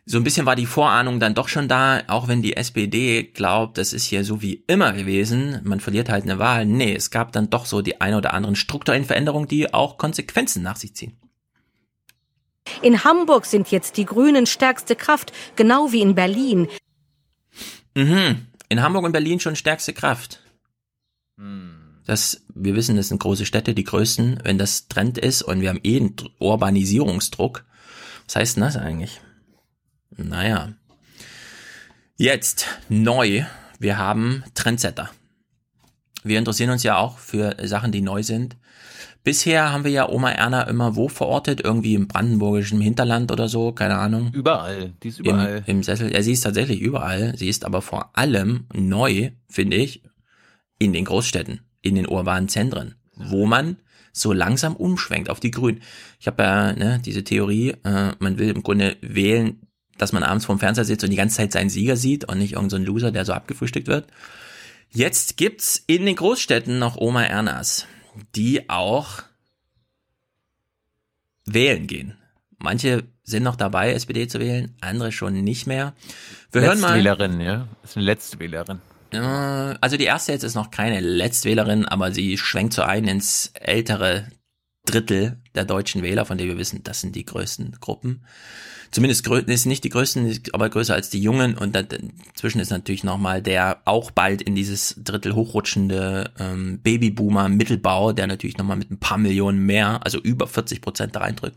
so 0.04 0.18
ein 0.18 0.24
bisschen 0.24 0.46
war 0.46 0.56
die 0.56 0.66
Vorahnung 0.66 1.20
dann 1.20 1.34
doch 1.34 1.48
schon 1.48 1.68
da, 1.68 2.02
auch 2.08 2.26
wenn 2.26 2.42
die 2.42 2.56
SPD 2.56 3.22
glaubt, 3.22 3.78
das 3.78 3.92
ist 3.92 4.04
hier 4.04 4.24
so 4.24 4.42
wie 4.42 4.64
immer 4.66 4.92
gewesen, 4.92 5.60
man 5.62 5.80
verliert 5.80 6.08
halt 6.08 6.24
eine 6.24 6.40
Wahl. 6.40 6.66
Nee, 6.66 6.94
es 6.94 7.10
gab 7.10 7.32
dann 7.32 7.50
doch 7.50 7.66
so 7.66 7.82
die 7.82 8.00
eine 8.00 8.16
oder 8.16 8.34
anderen 8.34 8.56
strukturellen 8.56 9.04
Veränderungen, 9.04 9.46
die 9.46 9.72
auch 9.72 9.98
Konsequenzen 9.98 10.62
nach 10.62 10.76
sich 10.76 10.94
ziehen. 10.94 11.16
In 12.80 13.04
Hamburg 13.04 13.46
sind 13.46 13.70
jetzt 13.70 13.96
die 13.96 14.04
Grünen 14.04 14.46
stärkste 14.46 14.96
Kraft, 14.96 15.32
genau 15.56 15.92
wie 15.92 16.00
in 16.00 16.14
Berlin. 16.14 16.68
Mhm. 17.94 18.46
In 18.68 18.82
Hamburg 18.82 19.04
und 19.04 19.12
Berlin 19.12 19.40
schon 19.40 19.56
stärkste 19.56 19.92
Kraft. 19.92 20.40
Das, 22.04 22.42
wir 22.54 22.74
wissen, 22.74 22.96
das 22.96 23.08
sind 23.08 23.18
große 23.18 23.46
Städte, 23.46 23.74
die 23.74 23.84
größten, 23.84 24.40
wenn 24.44 24.58
das 24.58 24.88
Trend 24.88 25.18
ist 25.18 25.42
und 25.42 25.60
wir 25.60 25.68
haben 25.68 25.80
eh 25.82 25.96
einen 25.96 26.16
Dr- 26.16 26.30
Urbanisierungsdruck. 26.38 27.64
Was 28.26 28.36
heißt 28.36 28.56
denn 28.56 28.62
das 28.62 28.76
eigentlich? 28.76 29.20
Naja. 30.16 30.72
Jetzt 32.16 32.66
neu. 32.88 33.44
Wir 33.78 33.98
haben 33.98 34.44
Trendsetter. 34.54 35.10
Wir 36.22 36.38
interessieren 36.38 36.70
uns 36.70 36.82
ja 36.82 36.96
auch 36.96 37.18
für 37.18 37.56
Sachen, 37.66 37.92
die 37.92 38.00
neu 38.00 38.22
sind. 38.22 38.56
Bisher 39.24 39.72
haben 39.72 39.84
wir 39.84 39.90
ja 39.92 40.08
Oma 40.08 40.30
Erna 40.32 40.62
immer 40.62 40.96
wo 40.96 41.08
verortet? 41.08 41.60
Irgendwie 41.62 41.94
im 41.94 42.08
brandenburgischen 42.08 42.80
Hinterland 42.80 43.30
oder 43.30 43.48
so, 43.48 43.72
keine 43.72 43.96
Ahnung. 43.96 44.32
Überall. 44.32 44.94
Die 45.02 45.08
ist 45.08 45.20
überall. 45.20 45.62
Im, 45.66 45.76
Im 45.76 45.82
Sessel. 45.84 46.12
Ja, 46.12 46.22
sie 46.22 46.32
ist 46.32 46.40
tatsächlich 46.40 46.80
überall. 46.80 47.36
Sie 47.36 47.48
ist 47.48 47.64
aber 47.64 47.82
vor 47.82 48.10
allem 48.14 48.66
neu, 48.74 49.30
finde 49.48 49.76
ich, 49.76 50.02
in 50.78 50.92
den 50.92 51.04
Großstädten, 51.04 51.60
in 51.82 51.94
den 51.94 52.08
urbanen 52.08 52.48
Zentren, 52.48 52.96
wo 53.14 53.46
man 53.46 53.76
so 54.12 54.32
langsam 54.32 54.74
umschwenkt 54.74 55.30
auf 55.30 55.38
die 55.38 55.52
Grünen. 55.52 55.82
Ich 56.18 56.26
habe 56.26 56.42
ja 56.42 56.72
ne, 56.72 57.00
diese 57.04 57.22
Theorie, 57.22 57.74
äh, 57.84 58.12
man 58.18 58.38
will 58.38 58.50
im 58.50 58.62
Grunde 58.62 58.96
wählen, 59.00 59.60
dass 59.98 60.12
man 60.12 60.24
abends 60.24 60.46
vorm 60.46 60.58
Fernseher 60.58 60.84
sitzt 60.84 61.04
und 61.04 61.10
die 61.10 61.16
ganze 61.16 61.36
Zeit 61.36 61.52
seinen 61.52 61.70
Sieger 61.70 61.96
sieht 61.96 62.28
und 62.28 62.38
nicht 62.38 62.54
irgendein 62.54 62.84
so 62.84 62.92
Loser, 62.92 63.12
der 63.12 63.24
so 63.24 63.32
abgefrühstückt 63.32 63.86
wird. 63.86 64.08
Jetzt 64.90 65.36
gibt's 65.36 65.82
in 65.86 66.04
den 66.04 66.16
Großstädten 66.16 66.78
noch 66.78 66.96
Oma 66.96 67.22
Ernas, 67.22 67.86
die 68.34 68.68
auch 68.70 69.22
wählen 71.46 71.86
gehen. 71.86 72.16
Manche 72.58 73.04
sind 73.24 73.42
noch 73.42 73.56
dabei, 73.56 73.92
SPD 73.92 74.28
zu 74.28 74.38
wählen, 74.38 74.76
andere 74.80 75.12
schon 75.12 75.34
nicht 75.42 75.66
mehr. 75.66 75.94
Wir 76.52 76.62
hören 76.62 76.80
mal. 76.80 76.88
Letztwählerin, 76.88 77.40
ja. 77.40 77.68
Ist 77.82 77.96
eine 77.96 78.06
Letztwählerin. 78.06 78.80
Äh, 79.12 79.18
Also 79.80 79.96
die 79.96 80.04
erste 80.04 80.32
jetzt 80.32 80.44
ist 80.44 80.54
noch 80.54 80.70
keine 80.70 81.00
Letztwählerin, 81.00 81.84
aber 81.86 82.12
sie 82.12 82.38
schwenkt 82.38 82.74
so 82.74 82.82
ein 82.82 83.06
ins 83.06 83.52
ältere 83.54 84.28
Drittel 84.86 85.40
der 85.54 85.64
deutschen 85.64 86.02
Wähler, 86.02 86.24
von 86.24 86.38
denen 86.38 86.50
wir 86.50 86.58
wissen, 86.58 86.82
das 86.82 87.00
sind 87.00 87.14
die 87.16 87.24
größten 87.24 87.78
Gruppen. 87.80 88.24
Zumindest 88.92 89.26
ist 89.26 89.64
nicht 89.64 89.84
die 89.84 89.88
größten, 89.88 90.38
aber 90.52 90.68
größer 90.68 90.94
als 90.94 91.08
die 91.08 91.22
Jungen 91.22 91.56
und 91.56 91.74
dazwischen 91.74 92.60
ist 92.60 92.70
natürlich 92.70 93.04
nochmal 93.04 93.40
der 93.40 93.80
auch 93.86 94.10
bald 94.10 94.42
in 94.42 94.54
dieses 94.54 94.96
Drittel 95.02 95.34
hochrutschende 95.34 96.30
ähm, 96.38 96.78
Babyboomer 96.82 97.48
Mittelbau, 97.48 98.12
der 98.12 98.26
natürlich 98.26 98.58
nochmal 98.58 98.76
mit 98.76 98.90
ein 98.90 99.00
paar 99.00 99.16
Millionen 99.16 99.64
mehr, 99.64 100.04
also 100.04 100.18
über 100.18 100.46
40 100.46 100.82
Prozent 100.82 101.16
da 101.16 101.20
reindrückt. 101.20 101.56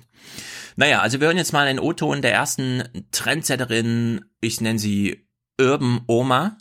Naja, 0.78 1.02
also 1.02 1.20
wir 1.20 1.28
hören 1.28 1.36
jetzt 1.36 1.52
mal 1.52 1.68
einen 1.68 1.80
O-Ton 1.80 2.22
der 2.22 2.32
ersten 2.32 2.84
Trendsetterin, 3.12 4.24
ich 4.40 4.62
nenne 4.62 4.80
sie 4.80 5.28
Urban 5.60 6.04
Oma, 6.08 6.58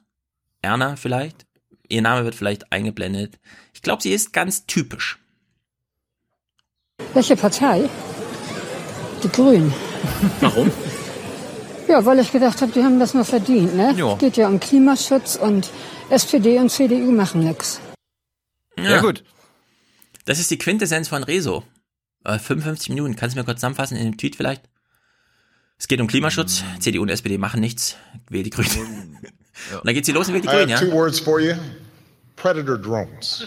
Erna 0.60 0.96
vielleicht. 0.96 1.46
Ihr 1.88 2.02
Name 2.02 2.24
wird 2.24 2.34
vielleicht 2.34 2.72
eingeblendet. 2.72 3.38
Ich 3.74 3.82
glaube, 3.82 4.02
sie 4.02 4.10
ist 4.10 4.32
ganz 4.32 4.66
typisch. 4.66 5.20
Welche 7.12 7.36
Partei? 7.36 7.88
Die 9.22 9.28
Grünen. 9.28 9.72
Warum? 10.40 10.70
Ja, 11.88 12.04
weil 12.04 12.18
ich 12.18 12.32
gedacht 12.32 12.60
habe, 12.62 12.72
die 12.72 12.82
haben 12.82 12.98
das 12.98 13.14
mal 13.14 13.24
verdient. 13.24 13.76
Ne? 13.76 13.94
Ja. 13.96 14.14
Geht 14.16 14.36
ja 14.36 14.48
um 14.48 14.58
Klimaschutz 14.58 15.36
und 15.36 15.70
SPD 16.10 16.58
und 16.58 16.70
CDU 16.70 17.12
machen 17.12 17.44
nix. 17.44 17.80
Ja, 18.78 19.00
gut. 19.00 19.22
Das 20.24 20.38
ist 20.38 20.50
die 20.50 20.58
Quintessenz 20.58 21.08
von 21.08 21.22
Rezo. 21.22 21.62
Äh, 22.24 22.38
55 22.38 22.88
Minuten. 22.88 23.16
Kannst 23.16 23.36
du 23.36 23.40
mir 23.40 23.44
kurz 23.44 23.58
zusammenfassen 23.58 23.96
in 23.96 24.04
dem 24.04 24.16
Tweet 24.16 24.36
vielleicht? 24.36 24.62
Es 25.78 25.88
geht 25.88 26.00
um 26.00 26.06
Klimaschutz. 26.06 26.62
CDU 26.80 27.02
und 27.02 27.10
SPD 27.10 27.36
machen 27.36 27.60
nichts. 27.60 27.96
Wähl 28.28 28.42
die 28.42 28.50
Grünen. 28.50 29.18
Und 29.72 29.86
dann 29.86 29.94
geht 29.94 30.04
sie 30.04 30.10
los 30.10 30.26
und 30.26 30.34
wählt 30.34 30.42
die 30.42 30.48
Grünen, 30.48 30.68
ja? 30.68 30.80
two 30.80 30.90
words 30.90 31.20
for 31.20 31.38
you. 31.38 31.54
Predator 32.34 32.76
drones. 32.76 33.46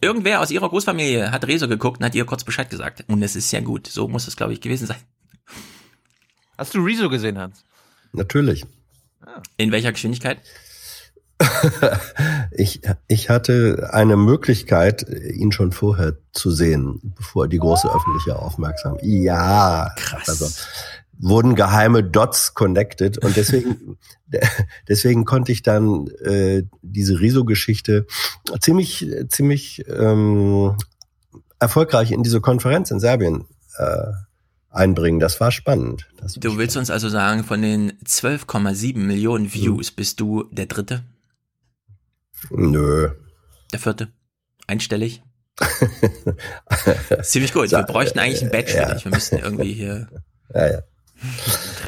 Irgendwer 0.00 0.40
aus 0.40 0.50
ihrer 0.50 0.68
Großfamilie 0.68 1.30
hat 1.30 1.46
Rezo 1.46 1.68
geguckt 1.68 2.00
und 2.00 2.06
hat 2.06 2.14
ihr 2.14 2.24
kurz 2.24 2.42
Bescheid 2.42 2.70
gesagt. 2.70 3.04
Und 3.08 3.22
es 3.22 3.36
ist 3.36 3.52
ja 3.52 3.60
gut. 3.60 3.86
So 3.86 4.08
muss 4.08 4.28
es, 4.28 4.36
glaube 4.36 4.54
ich, 4.54 4.62
gewesen 4.62 4.86
sein. 4.86 4.96
Hast 6.62 6.74
du 6.74 6.84
Rezo 6.84 7.08
gesehen, 7.08 7.38
Hans? 7.38 7.64
Natürlich. 8.12 8.64
In 9.56 9.72
welcher 9.72 9.90
Geschwindigkeit? 9.90 10.38
Ich, 12.52 12.82
ich 13.08 13.30
hatte 13.30 13.88
eine 13.92 14.16
Möglichkeit, 14.16 15.06
ihn 15.08 15.50
schon 15.50 15.72
vorher 15.72 16.18
zu 16.32 16.52
sehen, 16.52 17.14
bevor 17.16 17.48
die 17.48 17.58
große 17.58 17.92
öffentliche 17.92 18.38
Aufmerksamkeit. 18.38 19.02
Ja, 19.04 19.92
krass. 19.96 20.28
Also 20.28 20.48
wurden 21.18 21.56
geheime 21.56 22.04
Dots 22.04 22.54
connected 22.54 23.18
und 23.18 23.36
deswegen 23.36 23.98
deswegen 24.88 25.24
konnte 25.24 25.50
ich 25.50 25.62
dann 25.62 26.06
äh, 26.24 26.62
diese 26.82 27.18
Riso-Geschichte 27.18 28.06
ziemlich 28.60 29.08
ziemlich 29.30 29.82
ähm, 29.88 30.76
erfolgreich 31.58 32.12
in 32.12 32.22
diese 32.22 32.40
Konferenz 32.40 32.90
in 32.90 33.00
Serbien 33.00 33.46
äh, 33.78 34.12
einbringen. 34.72 35.20
Das 35.20 35.40
war 35.40 35.52
spannend. 35.52 36.08
Das 36.16 36.34
Du 36.34 36.58
willst 36.58 36.76
uns 36.76 36.90
also 36.90 37.08
sagen, 37.08 37.44
von 37.44 37.62
den 37.62 37.92
12,7 38.04 38.96
Millionen 38.98 39.52
Views 39.52 39.90
bist 39.90 40.20
du 40.20 40.44
der 40.50 40.66
Dritte, 40.66 41.02
Nö. 42.50 43.10
der 43.72 43.78
Vierte, 43.78 44.08
einstellig? 44.66 45.22
Ziemlich 47.22 47.52
gut. 47.52 47.70
Wir 47.70 47.82
bräuchten 47.82 48.18
eigentlich 48.18 48.42
ein 48.42 48.50
Badge 48.50 48.72
für 48.72 48.94
dich. 48.94 49.04
Wir 49.04 49.12
müssten 49.12 49.36
irgendwie 49.38 49.72
hier. 49.72 50.08
Ja, 50.54 50.70
ja. 50.70 50.82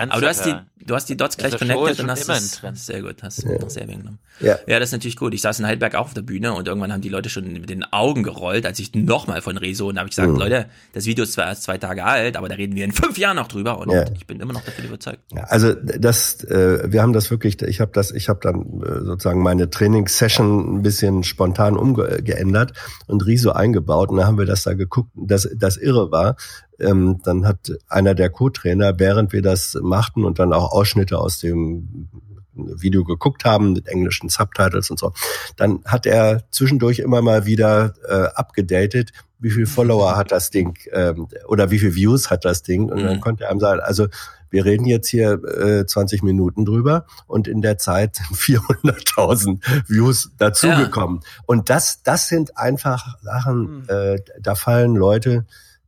Aber 0.09 0.21
du 0.21 0.27
hast 0.29 0.45
die, 0.45 0.55
du 0.85 0.95
hast 0.95 1.09
die 1.09 1.17
Dots 1.17 1.37
gleich 1.37 1.57
connected 1.57 2.01
und 2.01 2.11
hast 2.11 2.25
immer 2.25 2.35
ein 2.35 2.43
es, 2.43 2.51
Trend. 2.53 2.79
sehr 2.79 3.03
gut, 3.03 3.23
hast 3.23 3.43
Ja. 3.43 3.59
noch 3.59 3.71
Serbien 3.71 3.99
genommen. 4.01 4.19
Ja. 4.41 4.59
ja, 4.67 4.81
das 4.81 4.89
ist 4.89 4.93
natürlich 4.93 5.17
gut. 5.17 5.33
Ich 5.35 5.43
saß 5.43 5.61
in 5.61 5.67
Heidelberg 5.67 5.95
auch 5.95 6.07
auf 6.07 6.15
der 6.15 6.23
Bühne 6.23 6.53
und 6.55 6.67
irgendwann 6.67 6.93
haben 6.93 7.01
die 7.01 7.09
Leute 7.09 7.29
schon 7.29 7.45
mit 7.53 7.71
den 7.71 7.85
Augen 7.93 8.23
gerollt, 8.25 8.67
als 8.67 8.79
ich 8.81 8.93
nochmal 8.95 9.43
von 9.43 9.57
Rezo 9.57 9.89
und 9.89 9.95
da 9.95 10.01
habe 10.01 10.09
ich 10.09 10.17
gesagt, 10.17 10.33
Mhm. 10.33 10.39
Leute, 10.39 10.67
das 10.93 11.07
Video 11.07 11.23
ist 11.25 11.33
zwar 11.35 11.47
erst 11.47 11.63
zwei 11.63 11.79
Tage 11.79 12.05
alt, 12.05 12.37
aber 12.37 12.49
da 12.49 12.57
reden 12.57 12.75
wir 12.75 12.85
in 12.85 12.93
fünf 12.93 13.17
Jahren 13.17 13.37
noch 13.37 13.47
drüber 13.49 13.79
und 13.79 13.91
Ja. 13.91 14.05
ich 14.15 14.27
bin 14.27 14.41
immer 14.41 14.53
noch 14.53 14.65
davon 14.65 14.85
überzeugt. 14.85 15.21
Ja, 15.33 15.45
Also 15.45 15.73
das, 15.75 16.43
äh, 16.45 16.91
wir 16.93 17.03
haben 17.03 17.13
das 17.13 17.31
wirklich, 17.31 17.63
ich 17.63 17.81
habe 17.81 17.93
das, 17.95 18.11
ich 18.11 18.29
habe 18.29 18.41
dann 18.43 18.83
äh, 18.83 19.05
sozusagen 19.05 19.43
meine 19.43 19.71
Trainingssession 19.71 20.79
ein 20.79 20.83
bisschen 20.83 21.23
spontan 21.25 21.77
umgeändert 21.77 22.73
und 23.07 23.25
Riso 23.25 23.53
eingebaut 23.53 24.11
und 24.11 24.17
dann 24.17 24.27
haben 24.27 24.39
wir 24.39 24.47
das 24.47 24.65
da 24.65 24.75
geguckt. 24.75 25.11
Das, 25.15 25.49
das 25.57 25.77
Irre 25.77 26.11
war, 26.11 26.37
ähm, 26.81 27.21
dann 27.25 27.47
hat 27.47 27.73
einer 27.89 28.15
der 28.15 28.31
Co-Trainer, 28.31 28.99
während 28.99 29.33
wir 29.33 29.43
das 29.43 29.79
machten 29.81 30.25
und 30.25 30.39
dann 30.39 30.53
auch 30.53 30.73
Ausschnitte 30.73 31.19
aus 31.19 31.39
dem 31.39 32.09
Video 32.57 33.03
geguckt 33.05 33.45
haben 33.45 33.73
mit 33.73 33.89
englischen 33.89 34.29
Subtitles 34.29 34.91
und 34.91 34.99
so, 34.99 35.13
dann 35.57 35.81
hat 35.85 36.07
er 36.07 36.45
zwischendurch 36.51 37.01
immer 37.01 37.21
mal 37.21 37.47
wieder 37.47 37.95
äh, 38.09 38.27
abgedatet, 38.37 39.11
wie 39.41 39.51
viel 39.51 39.67
Follower 39.67 40.17
hat 40.17 40.31
das 40.31 40.51
Ding 40.51 40.79
ähm, 40.93 41.29
oder 41.49 41.71
wie 41.71 41.79
viel 41.81 41.95
Views 41.97 42.31
hat 42.31 42.45
das 42.45 42.63
Ding 42.63 42.89
und 42.91 43.03
dann 43.03 43.17
Mhm. 43.17 43.21
konnte 43.21 43.45
er 43.45 43.51
einem 43.51 43.61
sagen, 43.61 43.81
also 43.81 44.07
wir 44.51 44.65
reden 44.65 44.85
jetzt 44.87 45.09
hier 45.09 45.33
äh, 45.45 45.85
20 45.85 46.23
Minuten 46.23 46.65
drüber 46.65 47.07
und 47.27 47.49
in 47.49 47.61
der 47.61 47.77
Zeit 47.77 48.17
sind 48.39 48.61
400.000 48.61 49.59
Views 49.89 50.31
dazugekommen. 50.39 51.21
Und 51.47 51.71
das, 51.71 52.03
das 52.05 52.29
sind 52.29 52.57
einfach 52.57 53.19
Sachen, 53.21 53.89
äh, 53.89 54.19
da 54.41 54.55
fallen 54.55 54.95
Leute, 54.95 55.45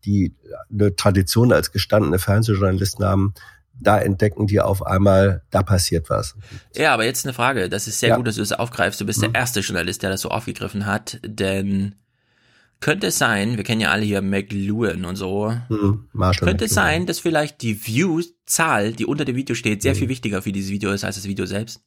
die 0.07 0.35
eine 0.71 0.95
Tradition 0.97 1.53
als 1.53 1.73
gestandene 1.73 2.19
Fernsehjournalisten 2.19 3.05
haben, 3.05 3.35
da 3.79 3.99
entdecken 3.99 4.47
die 4.47 4.61
auf 4.61 4.87
einmal, 4.87 5.43
da 5.51 5.63
passiert 5.63 6.09
was. 6.09 6.35
Ja, 6.75 6.95
aber 6.95 7.05
jetzt 7.05 7.27
eine 7.27 7.35
Frage. 7.35 7.69
Das 7.69 7.87
ist 7.89 7.99
sehr 8.01 8.11
Ja. 8.11 8.17
gut, 8.17 8.27
dass 8.27 8.37
du 8.37 8.41
das 8.41 8.53
aufgreifst. 8.53 9.01
Du 9.01 9.05
bist 9.05 9.21
der 9.21 9.35
erste 9.35 9.61
Journalist, 9.61 10.03
der 10.03 10.09
das 10.11 10.23
so 10.23 10.31
aufgegriffen 10.31 10.87
hat, 10.87 11.21
denn 11.23 11.97
könnte 12.81 13.09
es 13.09 13.19
sein, 13.19 13.57
wir 13.57 13.65
kennen 13.65 13.81
ja 13.81 13.91
alle 13.91 14.05
hier 14.05 14.23
McLuhan 14.23 15.05
und 15.05 15.17
so, 15.17 15.53
Hm, 15.69 16.09
Marshall 16.13 16.47
könnte 16.49 16.67
es 16.67 16.75
sein, 16.75 17.07
dass 17.07 17.19
vielleicht 17.21 17.61
die 17.63 17.87
View-Zahl, 17.87 18.93
die 18.93 19.05
unter 19.07 19.25
dem 19.25 19.37
Video 19.37 19.55
steht, 19.55 19.79
Mhm. 19.79 19.83
sehr 19.83 19.95
viel 19.95 20.09
wichtiger 20.09 20.41
für 20.43 20.53
dieses 20.53 20.71
Video 20.71 20.91
ist 20.93 21.05
als 21.05 21.17
das 21.17 21.25
Video 21.27 21.45
selbst? 21.47 21.81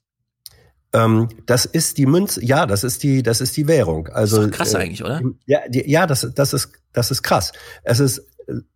Ähm, 0.91 1.29
das 1.45 1.65
ist 1.65 1.97
die 1.97 2.05
Münze, 2.07 2.43
ja, 2.43 2.65
das 2.65 2.83
ist 2.83 3.03
die, 3.03 3.21
das 3.21 3.41
ist 3.41 3.55
die 3.57 3.67
Währung. 3.67 4.07
Also 4.07 4.41
Ist 4.41 4.49
doch 4.51 4.57
krass 4.57 4.75
eigentlich, 4.75 5.03
oder? 5.03 5.21
Ja, 5.45 5.59
die, 5.67 5.89
ja, 5.89 6.07
das, 6.07 6.27
das 6.33 6.53
ist, 6.53 6.71
das 6.93 7.11
ist 7.11 7.21
krass. 7.21 7.51
Es 7.83 7.99
ist, 7.99 8.25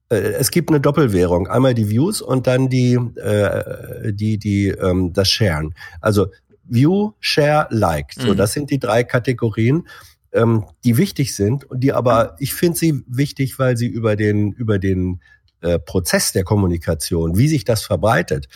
äh, 0.10 0.16
es 0.16 0.52
gibt 0.52 0.70
eine 0.70 0.80
Doppelwährung. 0.80 1.48
Einmal 1.48 1.74
die 1.74 1.90
Views 1.90 2.22
und 2.22 2.46
dann 2.46 2.70
die, 2.70 2.94
äh, 2.94 4.14
die, 4.14 4.38
die, 4.38 4.68
ähm, 4.70 5.12
das 5.14 5.30
Sharen. 5.30 5.74
Also 6.02 6.28
View, 6.66 7.14
Share, 7.20 7.68
Like. 7.72 8.14
So, 8.14 8.34
Mhm. 8.34 8.38
das 8.38 8.54
sind 8.54 8.70
die 8.70 8.80
drei 8.80 9.04
Kategorien, 9.04 9.88
ähm, 10.34 10.66
die 10.84 10.98
wichtig 10.98 11.36
sind 11.36 11.66
und 11.66 11.80
die 11.82 11.94
aber, 11.94 12.36
ich 12.40 12.54
finde 12.54 12.78
sie 12.78 13.04
wichtig, 13.08 13.58
weil 13.60 13.76
sie 13.76 13.88
über 13.88 14.16
den, 14.16 14.52
über 14.54 14.78
den 14.80 15.20
äh, 15.62 15.80
Prozess 15.80 16.32
der 16.32 16.44
Kommunikation, 16.44 17.38
wie 17.38 17.48
sich 17.48 17.66
das 17.66 17.84
verbreitet, 17.84 18.48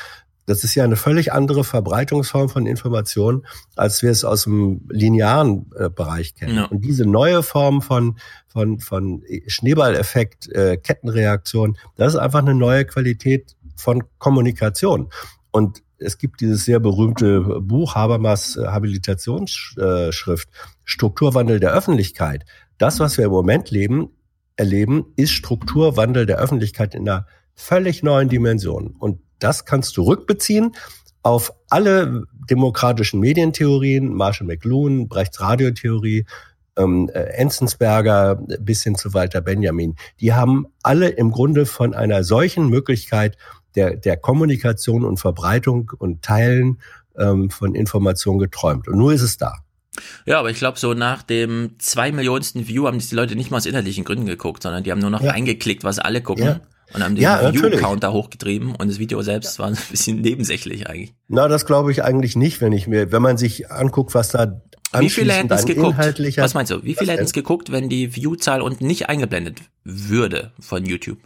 das 0.47 0.63
ist 0.63 0.75
ja 0.75 0.85
eine 0.85 0.95
völlig 0.95 1.33
andere 1.33 1.63
Verbreitungsform 1.63 2.49
von 2.49 2.65
Informationen, 2.65 3.45
als 3.75 4.01
wir 4.01 4.09
es 4.09 4.23
aus 4.23 4.45
dem 4.45 4.81
linearen 4.89 5.69
äh, 5.77 5.89
Bereich 5.89 6.35
kennen. 6.35 6.55
Ja. 6.55 6.65
Und 6.65 6.83
diese 6.85 7.05
neue 7.05 7.43
Form 7.43 7.81
von, 7.81 8.17
von, 8.47 8.79
von 8.79 9.23
Schneeballeffekt, 9.45 10.49
äh, 10.49 10.77
Kettenreaktion, 10.77 11.77
das 11.97 12.13
ist 12.13 12.19
einfach 12.19 12.39
eine 12.39 12.55
neue 12.55 12.85
Qualität 12.85 13.57
von 13.75 14.03
Kommunikation. 14.19 15.09
Und 15.51 15.83
es 15.97 16.17
gibt 16.17 16.39
dieses 16.39 16.63
sehr 16.63 16.79
berühmte 16.79 17.41
Buch 17.59 17.95
Habermas 17.95 18.55
äh, 18.55 18.67
Habilitationsschrift 18.67 20.49
Strukturwandel 20.85 21.59
der 21.59 21.73
Öffentlichkeit. 21.73 22.45
Das, 22.77 23.01
was 23.01 23.17
wir 23.17 23.25
im 23.25 23.31
Moment 23.31 23.69
leben, 23.69 24.11
erleben, 24.55 25.07
ist 25.17 25.31
Strukturwandel 25.31 26.25
der 26.25 26.37
Öffentlichkeit 26.37 26.95
in 26.95 27.09
einer 27.09 27.27
völlig 27.53 28.01
neuen 28.01 28.29
Dimension. 28.29 28.95
Und 28.97 29.19
das 29.39 29.65
kannst 29.65 29.97
du 29.97 30.03
rückbeziehen 30.03 30.75
auf 31.23 31.53
alle 31.69 32.23
demokratischen 32.49 33.19
Medientheorien, 33.19 34.13
Marshall 34.13 34.47
McLuhan, 34.47 35.07
Brechts 35.09 35.41
Radiotheorie, 35.41 36.25
ähm, 36.77 37.09
äh, 37.13 37.19
Enzensberger 37.19 38.35
bis 38.59 38.83
hin 38.83 38.95
zu 38.95 39.13
Walter 39.13 39.41
Benjamin. 39.41 39.95
Die 40.21 40.33
haben 40.33 40.67
alle 40.83 41.09
im 41.09 41.31
Grunde 41.31 41.65
von 41.65 41.93
einer 41.93 42.23
solchen 42.23 42.69
Möglichkeit 42.69 43.37
der, 43.75 43.95
der 43.95 44.17
Kommunikation 44.17 45.03
und 45.03 45.17
Verbreitung 45.17 45.91
und 45.97 46.21
Teilen 46.23 46.79
ähm, 47.17 47.49
von 47.49 47.75
Informationen 47.75 48.39
geträumt. 48.39 48.87
Und 48.87 48.97
nur 48.97 49.11
ist 49.11 49.21
es 49.21 49.37
da. 49.37 49.55
Ja, 50.25 50.39
aber 50.39 50.51
ich 50.51 50.57
glaube, 50.57 50.77
so 50.77 50.93
nach 50.93 51.23
dem 51.23 51.71
zwei 51.79 52.11
Millionensten 52.11 52.67
View 52.67 52.85
haben 52.85 52.99
die 52.99 53.15
Leute 53.15 53.35
nicht 53.35 53.49
mal 53.49 53.57
aus 53.57 53.65
inhaltlichen 53.65 54.03
Gründen 54.03 54.27
geguckt, 54.27 54.61
sondern 54.63 54.83
die 54.83 54.91
haben 54.91 54.99
nur 54.99 55.09
noch 55.09 55.21
Ja. 55.21 55.31
reingeklickt, 55.31 55.83
was 55.83 55.99
alle 55.99 56.21
gucken. 56.21 56.45
Ja. 56.45 56.59
Und 56.93 57.03
haben 57.03 57.15
den 57.15 57.23
Ja. 57.23 57.53
View-Counter 57.53 58.13
hochgetrieben 58.13 58.75
und 58.75 58.87
das 58.89 58.97
Video 58.99 59.21
selbst 59.21 59.59
war 59.59 59.67
ein 59.67 59.77
bisschen 59.91 60.21
nebensächlich 60.21 60.87
eigentlich. 60.87 61.13
Na, 61.27 61.47
das 61.47 61.65
glaube 61.65 61.91
ich 61.91 62.03
eigentlich 62.03 62.35
nicht, 62.35 62.61
wenn 62.61 62.71
ich 62.71 62.87
mir, 62.87 63.11
wenn 63.11 63.21
man 63.21 63.37
sich 63.37 63.69
anguckt, 63.71 64.13
was 64.13 64.29
da 64.29 64.61
Wie 64.97 65.09
viele 65.09 65.33
hätten 65.33 65.51
es 65.51 65.65
geguckt? 65.65 65.97
inhaltlicher- 65.97 66.41
Was 66.43 66.53
meinst 66.53 66.71
du? 66.71 66.83
Wie 66.83 66.95
viele 66.95 67.11
hätten 67.11 67.25
es 67.25 67.33
geguckt, 67.33 67.71
wenn 67.71 67.89
die 67.89 68.15
View-Zahl 68.15 68.61
unten 68.61 68.87
nicht 68.87 69.09
eingeblendet 69.09 69.59
würde 69.83 70.51
von 70.59 70.85
YouTube? 70.85 71.19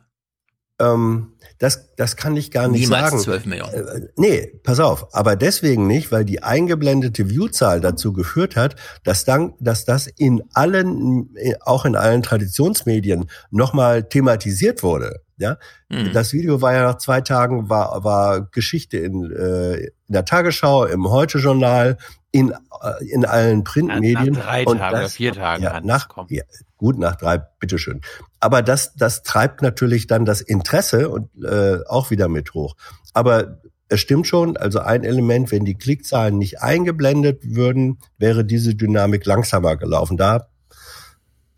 Ähm, 0.81 1.33
das, 1.59 1.93
das 1.95 2.15
kann 2.15 2.35
ich 2.35 2.49
gar 2.49 2.67
nicht 2.67 2.81
Niemals 2.81 3.11
sagen. 3.11 3.19
12 3.19 3.45
Millionen. 3.45 3.73
Äh, 3.73 4.07
Nee, 4.17 4.59
pass 4.63 4.79
auf. 4.79 5.13
Aber 5.13 5.35
deswegen 5.35 5.85
nicht, 5.85 6.11
weil 6.11 6.25
die 6.25 6.41
eingeblendete 6.41 7.29
Viewzahl 7.29 7.79
dazu 7.81 8.13
geführt 8.13 8.55
hat, 8.55 8.75
dass 9.03 9.25
dann, 9.25 9.53
dass 9.59 9.85
das 9.85 10.07
in 10.07 10.41
allen, 10.53 11.35
äh, 11.35 11.53
auch 11.61 11.85
in 11.85 11.95
allen 11.95 12.23
Traditionsmedien 12.23 13.29
nochmal 13.51 14.03
thematisiert 14.03 14.81
wurde. 14.81 15.21
Ja, 15.37 15.57
Mhm. 15.89 16.13
das 16.13 16.33
Video 16.33 16.61
war 16.61 16.73
ja 16.73 16.83
nach 16.83 16.97
zwei 16.97 17.21
Tagen 17.21 17.69
war 17.69 18.03
war 18.03 18.41
Geschichte 18.41 18.97
in, 18.97 19.31
äh, 19.31 19.75
in 19.77 19.91
der 20.07 20.25
Tagesschau, 20.25 20.85
im 20.85 21.09
Heute-Journal, 21.09 21.97
in 22.31 22.51
äh, 22.51 23.05
in 23.11 23.25
allen 23.25 23.63
Printmedien. 23.63 24.33
Nach 24.33 24.43
drei 24.45 24.65
Und 24.65 24.77
Tagen 24.77 24.97
oder 24.97 25.09
vier 25.09 25.33
Tagen 25.33 25.63
Ja, 25.63 25.79
nach, 25.81 26.07
ja, 26.29 26.43
gut 26.77 26.97
nach 26.97 27.15
drei, 27.15 27.39
bitteschön. 27.59 28.01
Aber 28.41 28.61
das, 28.61 28.93
das 28.95 29.23
treibt 29.23 29.61
natürlich 29.61 30.07
dann 30.07 30.25
das 30.25 30.41
Interesse 30.41 31.09
und 31.09 31.29
äh, 31.43 31.79
auch 31.87 32.11
wieder 32.11 32.27
mit 32.27 32.53
hoch. 32.53 32.75
Aber 33.13 33.61
es 33.87 33.99
stimmt 33.99 34.25
schon, 34.25 34.57
also 34.57 34.79
ein 34.79 35.03
Element, 35.03 35.51
wenn 35.51 35.63
die 35.63 35.75
Klickzahlen 35.75 36.37
nicht 36.37 36.61
eingeblendet 36.61 37.55
würden, 37.55 37.99
wäre 38.17 38.43
diese 38.43 38.73
Dynamik 38.73 39.25
langsamer 39.25 39.77
gelaufen. 39.77 40.17
Da 40.17 40.47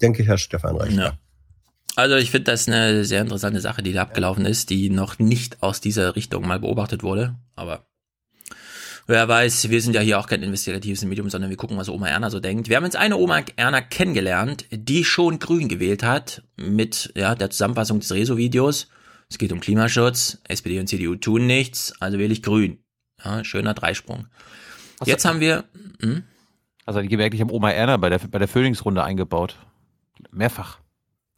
denke 0.01 0.21
ich, 0.21 0.27
Herr 0.27 0.37
Stefan 0.37 0.75
recht. 0.75 0.97
Ja. 0.97 1.17
Also 1.95 2.15
ich 2.15 2.31
finde 2.31 2.51
das 2.51 2.67
eine 2.67 3.05
sehr 3.05 3.21
interessante 3.21 3.61
Sache, 3.61 3.83
die 3.83 3.93
da 3.93 4.01
abgelaufen 4.01 4.45
ist, 4.45 4.71
die 4.71 4.89
noch 4.89 5.19
nicht 5.19 5.61
aus 5.61 5.79
dieser 5.79 6.15
Richtung 6.15 6.47
mal 6.47 6.59
beobachtet 6.59 7.03
wurde. 7.03 7.35
Aber 7.55 7.85
wer 9.07 9.27
weiß, 9.27 9.69
wir 9.69 9.81
sind 9.81 9.95
ja 9.95 10.01
hier 10.01 10.19
auch 10.19 10.27
kein 10.27 10.43
investigatives 10.43 11.03
Medium, 11.05 11.29
sondern 11.29 11.49
wir 11.49 11.57
gucken, 11.57 11.77
was 11.77 11.89
Oma 11.89 12.07
Erna 12.07 12.29
so 12.29 12.39
denkt. 12.39 12.69
Wir 12.69 12.77
haben 12.77 12.83
jetzt 12.83 12.95
eine 12.95 13.17
Oma 13.17 13.41
Erna 13.55 13.81
kennengelernt, 13.81 14.65
die 14.71 15.03
schon 15.03 15.39
grün 15.39 15.67
gewählt 15.67 16.03
hat 16.03 16.43
mit 16.55 17.11
ja, 17.15 17.35
der 17.35 17.49
Zusammenfassung 17.49 17.99
des 17.99 18.11
Rezo-Videos. 18.11 18.87
Es 19.29 19.37
geht 19.37 19.51
um 19.51 19.59
Klimaschutz, 19.59 20.39
SPD 20.47 20.79
und 20.79 20.87
CDU 20.87 21.15
tun 21.15 21.47
nichts, 21.47 21.93
also 21.99 22.19
wähle 22.19 22.33
ich 22.33 22.43
grün. 22.43 22.79
Ja, 23.23 23.43
schöner 23.43 23.73
Dreisprung. 23.73 24.27
Hast 24.99 25.07
Jetzt 25.07 25.25
haben 25.25 25.39
wir... 25.39 25.63
Hm? 26.01 26.23
Also 26.85 27.01
die 27.01 27.07
gemerkt, 27.07 27.33
ich 27.33 27.41
habe 27.41 27.53
Oma 27.53 27.71
Erna 27.71 27.97
bei 27.97 28.09
der, 28.09 28.19
bei 28.19 28.39
der 28.39 28.47
Phoenix-Runde 28.47 29.03
eingebaut. 29.03 29.57
Mehrfach. 30.31 30.79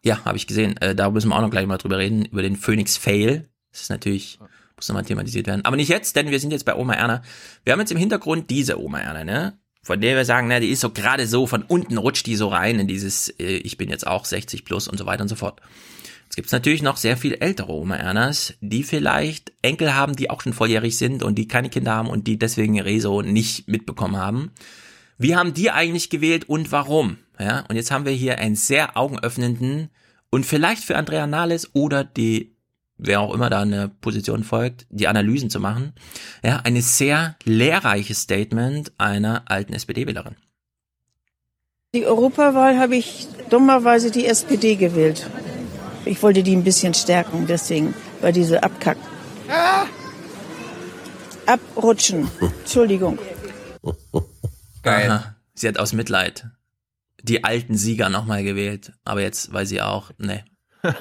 Ja, 0.04 0.24
habe 0.26 0.38
ich 0.38 0.48
gesehen. 0.48 0.78
Äh, 0.78 0.96
da 0.96 1.10
müssen 1.10 1.30
wir 1.30 1.36
auch 1.36 1.42
noch 1.42 1.50
gleich 1.50 1.66
mal 1.68 1.78
drüber 1.78 1.98
reden, 1.98 2.26
über 2.26 2.42
den 2.42 2.56
Phoenix 2.56 2.98
Fail. 2.98 3.50
Das 3.72 3.82
ist 3.82 3.90
natürlich, 3.90 4.40
muss 4.76 4.88
nochmal 4.90 5.06
thematisiert 5.06 5.48
werden. 5.48 5.64
Aber 5.64 5.78
nicht 5.78 5.90
jetzt, 5.90 6.16
denn 6.16 6.32
wir 6.32 6.40
sind 6.40 6.52
jetzt 6.52 6.66
bei 6.66 6.76
Oma 6.76 6.94
Erna. 6.94 7.22
Wir 7.64 7.74
haben 7.74 7.80
jetzt 7.80 7.92
im 7.92 7.98
Hintergrund 7.98 8.50
diese 8.50 8.80
Oma 8.80 9.00
Erna, 9.00 9.24
ne? 9.24 9.60
Von 9.82 10.02
der 10.02 10.16
wir 10.16 10.26
sagen, 10.26 10.48
na, 10.48 10.60
die 10.60 10.70
ist 10.70 10.82
so 10.82 10.90
gerade 10.90 11.28
so, 11.28 11.46
von 11.46 11.62
unten 11.62 11.98
rutscht 11.98 12.26
die 12.26 12.36
so 12.36 12.48
rein 12.48 12.80
in 12.80 12.88
dieses, 12.88 13.30
äh, 13.40 13.58
ich 13.58 13.78
bin 13.78 13.90
jetzt 13.90 14.08
auch 14.08 14.26
60 14.26 14.66
plus 14.66 14.88
und 14.88 14.98
so 14.98 15.06
weiter 15.06 15.22
und 15.22 15.28
so 15.28 15.36
fort. 15.36 15.62
Jetzt 16.24 16.36
gibt's 16.36 16.52
natürlich 16.52 16.82
noch 16.82 16.98
sehr 16.98 17.18
viel 17.18 17.36
ältere 17.36 17.72
Oma 17.72 17.96
Ernas, 17.96 18.56
die 18.60 18.84
vielleicht 18.84 19.54
Enkel 19.62 19.94
haben, 19.94 20.16
die 20.16 20.32
auch 20.32 20.42
schon 20.42 20.54
volljährig 20.54 20.98
sind 20.98 21.22
und 21.22 21.36
die 21.36 21.48
keine 21.48 21.70
Kinder 21.70 21.94
haben 21.94 22.10
und 22.10 22.26
die 22.26 22.40
deswegen 22.40 22.80
Rezo 22.82 23.22
nicht 23.22 23.68
mitbekommen 23.68 24.18
haben. 24.18 24.52
Wie 25.20 25.36
haben 25.36 25.54
die 25.54 25.70
eigentlich 25.70 26.10
gewählt 26.10 26.50
und 26.50 26.72
warum? 26.72 27.20
Ja, 27.40 27.64
und 27.70 27.76
jetzt 27.76 27.92
haben 27.92 28.06
wir 28.06 28.12
hier 28.12 28.40
einen 28.40 28.56
sehr 28.56 28.98
augenöffnenden 28.98 29.90
und 30.32 30.46
vielleicht 30.46 30.84
für 30.84 30.98
Andrea 30.98 31.28
Nahles 31.28 31.76
oder 31.76 32.04
die, 32.04 32.55
wer 32.98 33.22
auch 33.22 33.34
immer 33.34 33.50
da 33.50 33.62
eine 33.62 33.90
Position 33.90 34.44
folgt, 34.44 34.86
die 34.90 35.08
Analysen 35.08 35.50
zu 35.50 35.60
machen. 35.60 35.94
Ja, 36.44 36.62
eine 36.64 36.82
sehr 36.82 37.36
lehrreiches 37.44 38.22
Statement 38.22 38.92
einer 38.98 39.44
alten 39.46 39.74
SPD-Wählerin. 39.74 40.36
Die 41.94 42.06
Europawahl 42.06 42.78
habe 42.78 42.96
ich 42.96 43.28
dummerweise 43.50 44.12
die 44.12 44.26
SPD 44.26 44.76
gewählt. 44.76 45.30
Ich 46.04 46.22
wollte 46.22 46.44
die 46.44 46.56
ein 46.56 46.64
bisschen 46.64 46.94
stärken, 46.94 47.48
deswegen, 47.48 47.94
weil 48.22 48.34
diese 48.34 48.64
Abkack. 48.64 48.98
Abrutschen. 51.46 52.30
Entschuldigung. 52.62 53.18
Geil. 54.84 55.10
Aha. 55.10 55.36
Sie 55.54 55.68
hat 55.68 55.80
aus 55.80 55.94
Mitleid 55.94 56.48
die 57.24 57.44
alten 57.44 57.76
Sieger 57.76 58.10
nochmal 58.10 58.44
gewählt, 58.44 58.92
aber 59.04 59.22
jetzt 59.22 59.52
weiß 59.52 59.70
sie 59.70 59.82
auch, 59.82 60.12
ne. 60.18 60.46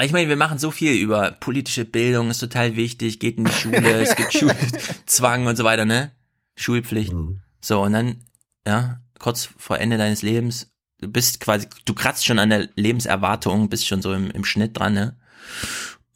Ich 0.00 0.12
meine, 0.12 0.28
wir 0.28 0.36
machen 0.36 0.58
so 0.58 0.70
viel 0.70 0.92
über 0.94 1.32
politische 1.32 1.84
Bildung, 1.84 2.30
ist 2.30 2.38
total 2.38 2.76
wichtig, 2.76 3.18
geht 3.18 3.36
in 3.36 3.44
die 3.44 3.52
Schule, 3.52 4.00
es 4.00 4.14
gibt 4.14 4.32
Schulzwang 4.38 5.46
und 5.46 5.56
so 5.56 5.64
weiter, 5.64 5.84
ne? 5.84 6.12
Schulpflicht. 6.54 7.12
So, 7.60 7.82
und 7.82 7.92
dann, 7.92 8.24
ja, 8.66 9.00
kurz 9.18 9.48
vor 9.58 9.78
Ende 9.78 9.98
deines 9.98 10.22
Lebens, 10.22 10.70
du 11.00 11.08
bist 11.08 11.40
quasi, 11.40 11.66
du 11.84 11.94
kratzt 11.94 12.24
schon 12.24 12.38
an 12.38 12.50
der 12.50 12.68
Lebenserwartung, 12.76 13.68
bist 13.68 13.86
schon 13.86 14.00
so 14.00 14.12
im, 14.12 14.30
im 14.30 14.44
Schnitt 14.44 14.78
dran, 14.78 14.94
ne? 14.94 15.16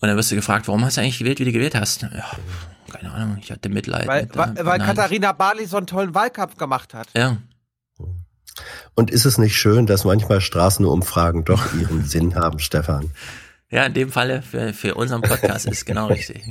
Und 0.01 0.09
dann 0.09 0.17
wirst 0.17 0.31
du 0.31 0.37
gefragt, 0.37 0.69
warum 0.69 0.85
hast 0.85 0.97
du 0.97 1.01
eigentlich 1.01 1.19
gewählt, 1.19 1.41
wie 1.41 1.45
du 1.45 1.53
gewählt 1.53 1.75
hast? 1.75 2.03
Ja, 2.03 2.31
keine 2.91 3.13
Ahnung, 3.13 3.39
ich 3.41 3.51
hatte 3.51 3.69
Mitleid. 3.69 4.07
Weil, 4.07 4.23
mit, 4.23 4.37
weil, 4.37 4.65
weil. 4.65 4.79
Katharina 4.79 5.33
Barley 5.33 5.67
so 5.67 5.77
einen 5.77 5.87
tollen 5.87 6.15
Wahlkampf 6.15 6.57
gemacht 6.57 6.95
hat. 6.95 7.09
Ja. 7.17 7.39
Und 8.95 9.11
ist 9.11 9.25
es 9.25 9.39
nicht 9.39 9.57
schön, 9.57 9.87
dass 9.87 10.05
manchmal 10.05 10.41
Straßenumfragen 10.41 11.45
doch 11.45 11.73
ihren 11.75 12.05
Sinn 12.05 12.35
haben, 12.35 12.59
Stefan? 12.59 13.11
Ja, 13.73 13.87
in 13.87 13.95
dem 13.95 14.13
Falle 14.13 14.43
für, 14.43 14.75
für 14.75 14.95
unseren 14.95 15.23
Podcast 15.23 15.67
ist 15.67 15.87
genau 15.87 16.07
richtig. 16.09 16.43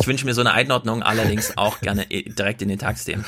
Ich 0.00 0.06
wünsche 0.06 0.24
mir 0.24 0.32
so 0.32 0.40
eine 0.40 0.52
Einordnung 0.52 1.02
allerdings 1.02 1.56
auch 1.56 1.80
gerne 1.80 2.06
direkt 2.06 2.62
in 2.62 2.68
den 2.68 2.78
Tagsthemen. 2.78 3.24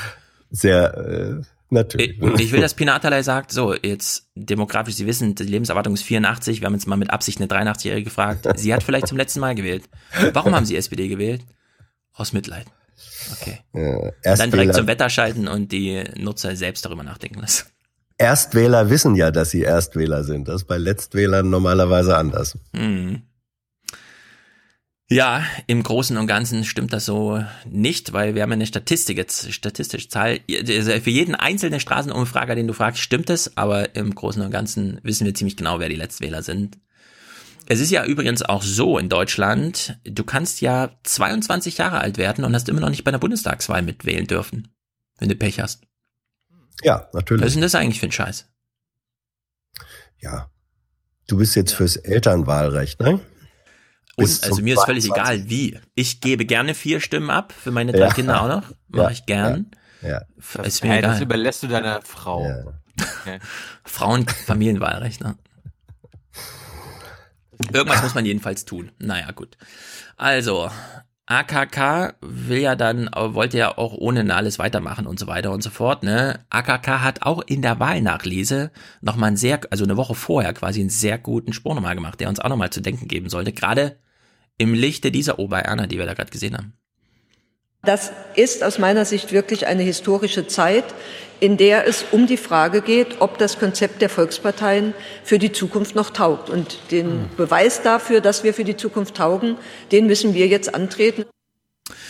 Sehr, 0.49 0.97
äh, 0.97 1.41
natürlich. 1.69 2.19
Ich, 2.19 2.39
ich 2.39 2.51
will, 2.51 2.61
dass 2.61 2.73
Pinatalei 2.73 3.21
sagt, 3.21 3.51
so, 3.51 3.75
jetzt 3.75 4.27
demografisch, 4.35 4.95
Sie 4.95 5.05
wissen, 5.05 5.35
die 5.35 5.43
Lebenserwartung 5.43 5.93
ist 5.93 6.03
84, 6.03 6.61
wir 6.61 6.65
haben 6.65 6.73
jetzt 6.73 6.87
mal 6.87 6.97
mit 6.97 7.11
Absicht 7.11 7.39
eine 7.39 7.47
83-Jährige 7.47 8.05
gefragt. 8.05 8.47
Sie 8.55 8.73
hat 8.73 8.81
vielleicht 8.81 9.07
zum 9.07 9.17
letzten 9.17 9.39
Mal 9.39 9.53
gewählt. 9.53 9.83
Warum 10.33 10.55
haben 10.55 10.65
Sie 10.65 10.75
SPD 10.75 11.07
gewählt? 11.07 11.41
Aus 12.13 12.33
Mitleid. 12.33 12.65
Okay. 13.39 13.59
Ja, 14.23 14.35
Dann 14.35 14.49
direkt 14.49 14.73
zum 14.73 14.87
Wetter 14.87 15.09
schalten 15.09 15.47
und 15.47 15.71
die 15.71 16.03
Nutzer 16.17 16.55
selbst 16.55 16.83
darüber 16.85 17.03
nachdenken 17.03 17.39
lassen. 17.39 17.67
Erstwähler 18.17 18.89
wissen 18.89 19.15
ja, 19.15 19.31
dass 19.31 19.51
sie 19.51 19.61
Erstwähler 19.61 20.23
sind. 20.23 20.47
Das 20.47 20.61
ist 20.61 20.67
bei 20.67 20.77
Letztwählern 20.77 21.49
normalerweise 21.49 22.17
anders. 22.17 22.57
Hm. 22.73 23.21
Ja, 25.09 25.45
im 25.67 25.83
Großen 25.83 26.17
und 26.17 26.27
Ganzen 26.27 26.65
stimmt 26.65 26.91
das 26.91 27.05
so 27.05 27.41
nicht, 27.65 28.11
weil 28.11 28.35
wir 28.35 28.41
haben 28.41 28.51
eine 28.51 28.65
Statistik 28.65 29.17
jetzt, 29.17 29.53
statistische 29.53 30.09
Zahl. 30.09 30.41
Also 30.49 30.91
Für 30.99 31.09
jeden 31.09 31.33
einzelnen 31.33 31.79
Straßenumfrager, 31.79 32.55
den 32.55 32.67
du 32.67 32.73
fragst, 32.73 33.01
stimmt 33.01 33.29
es, 33.29 33.55
aber 33.55 33.95
im 33.95 34.13
Großen 34.13 34.41
und 34.41 34.51
Ganzen 34.51 34.99
wissen 35.03 35.25
wir 35.25 35.33
ziemlich 35.33 35.55
genau, 35.55 35.79
wer 35.79 35.87
die 35.87 35.95
Letztwähler 35.95 36.43
sind. 36.43 36.77
Es 37.67 37.79
ist 37.79 37.91
ja 37.91 38.03
übrigens 38.05 38.43
auch 38.43 38.61
so 38.63 38.97
in 38.97 39.07
Deutschland, 39.07 39.97
du 40.03 40.23
kannst 40.23 40.59
ja 40.59 40.91
22 41.03 41.77
Jahre 41.77 41.99
alt 41.99 42.17
werden 42.17 42.43
und 42.43 42.53
hast 42.53 42.67
immer 42.67 42.81
noch 42.81 42.89
nicht 42.89 43.03
bei 43.05 43.09
einer 43.09 43.19
Bundestagswahl 43.19 43.83
mitwählen 43.83 44.27
dürfen, 44.27 44.69
wenn 45.19 45.29
du 45.29 45.35
Pech 45.35 45.61
hast. 45.61 45.86
Ja, 46.83 47.09
natürlich. 47.13 47.41
Was 47.41 47.47
ist 47.49 47.55
denn 47.55 47.61
das 47.61 47.75
eigentlich 47.75 47.99
für 47.99 48.05
ein 48.07 48.11
Scheiß? 48.11 48.47
Ja. 50.19 50.49
Du 51.27 51.37
bist 51.37 51.55
jetzt 51.55 51.73
fürs 51.73 51.95
Elternwahlrecht, 51.97 52.99
ne? 53.01 53.19
Bis 54.15 54.39
Und, 54.39 54.45
also 54.49 54.61
mir 54.61 54.75
ist 54.75 54.85
völlig 54.85 55.05
22. 55.05 55.11
egal, 55.11 55.49
wie. 55.49 55.79
Ich 55.95 56.21
gebe 56.21 56.45
gerne 56.45 56.73
vier 56.73 57.01
Stimmen 57.01 57.29
ab, 57.29 57.51
für 57.53 57.71
meine 57.71 57.91
drei 57.91 58.07
Ja. 58.07 58.13
Kinder 58.13 58.41
auch 58.41 58.47
noch. 58.47 58.63
Mache 58.87 59.03
Ja, 59.03 59.09
ich 59.11 59.25
gern. 59.25 59.71
Ja. 60.01 60.21
Ist 60.63 60.83
mir 60.83 60.91
Hey, 60.91 61.01
das 61.01 61.17
egal. 61.17 61.23
überlässt 61.23 61.63
du 61.63 61.67
deiner 61.67 62.01
Frau. 62.01 62.73
Okay. 63.21 63.39
Frauen-Familienwahlrecht, 63.83 65.21
ne? 65.21 65.37
Irgendwas 67.73 68.03
muss 68.03 68.13
man 68.15 68.25
jedenfalls 68.25 68.65
tun. 68.65 68.91
Naja, 68.99 69.31
gut. 69.31 69.57
Also, 70.15 70.69
AKK 71.27 72.15
will 72.21 72.59
ja 72.59 72.75
dann, 72.75 73.07
äh, 73.07 73.33
wollte 73.33 73.57
ja 73.57 73.77
auch 73.77 73.93
ohne 73.93 74.23
Nahles 74.23 74.59
weitermachen 74.59 75.05
und 75.05 75.19
so 75.19 75.27
weiter 75.27 75.51
und 75.51 75.61
so 75.61 75.69
fort, 75.69 76.01
ne? 76.03 76.39
AKK 76.49 77.01
hat 77.01 77.21
auch 77.23 77.41
in 77.45 77.61
der 77.61 77.79
Wahlnachlese 77.79 78.71
nochmal 79.01 79.27
einen 79.27 79.37
sehr, 79.37 79.59
also 79.69 79.83
eine 79.83 79.97
Woche 79.97 80.15
vorher 80.15 80.53
quasi 80.53 80.79
einen 80.79 80.89
sehr 80.89 81.17
guten 81.17 81.51
Spur 81.51 81.75
nochmal 81.75 81.95
gemacht, 81.95 82.19
der 82.21 82.29
uns 82.29 82.39
auch 82.39 82.49
nochmal 82.49 82.69
zu 82.69 82.81
denken 82.81 83.09
geben 83.09 83.29
sollte, 83.29 83.51
gerade 83.51 83.97
im 84.57 84.73
Lichte 84.73 85.11
dieser 85.11 85.37
Obererna, 85.37 85.85
die 85.85 85.97
wir 85.97 86.05
da 86.05 86.13
gerade 86.13 86.31
gesehen 86.31 86.57
haben. 86.57 86.73
Das 87.83 88.11
ist 88.35 88.63
aus 88.63 88.79
meiner 88.79 89.05
Sicht 89.05 89.31
wirklich 89.31 89.67
eine 89.67 89.83
historische 89.83 90.47
Zeit, 90.47 90.83
in 91.39 91.57
der 91.57 91.87
es 91.87 92.03
um 92.11 92.27
die 92.27 92.37
Frage 92.37 92.81
geht, 92.81 93.21
ob 93.21 93.37
das 93.37 93.59
Konzept 93.59 94.01
der 94.01 94.09
Volksparteien 94.09 94.93
für 95.23 95.39
die 95.39 95.51
Zukunft 95.51 95.95
noch 95.95 96.09
taugt. 96.09 96.49
Und 96.49 96.79
den 96.91 97.29
Beweis 97.37 97.83
dafür, 97.83 98.21
dass 98.21 98.43
wir 98.43 98.53
für 98.53 98.63
die 98.63 98.75
Zukunft 98.75 99.15
taugen, 99.15 99.57
den 99.91 100.07
müssen 100.07 100.33
wir 100.33 100.47
jetzt 100.47 100.73
antreten. 100.73 101.25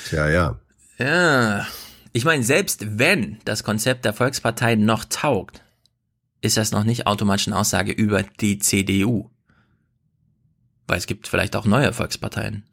Tja, 0.07 0.29
ja. 0.29 0.59
Ja, 0.97 1.67
Ich 2.13 2.25
meine, 2.25 2.41
selbst 2.41 2.97
wenn 2.97 3.37
das 3.45 3.63
Konzept 3.63 4.03
der 4.03 4.13
Volkspartei 4.13 4.73
noch 4.73 5.05
taugt, 5.05 5.61
ist 6.41 6.57
das 6.57 6.71
noch 6.71 6.83
nicht 6.83 7.05
automatisch 7.05 7.47
eine 7.47 7.57
Aussage 7.57 7.91
über 7.91 8.23
die 8.23 8.57
CDU. 8.57 9.29
Weil 10.87 10.97
es 10.97 11.05
gibt 11.05 11.27
vielleicht 11.27 11.55
auch 11.55 11.65
neue 11.65 11.93
Volksparteien. 11.93 12.63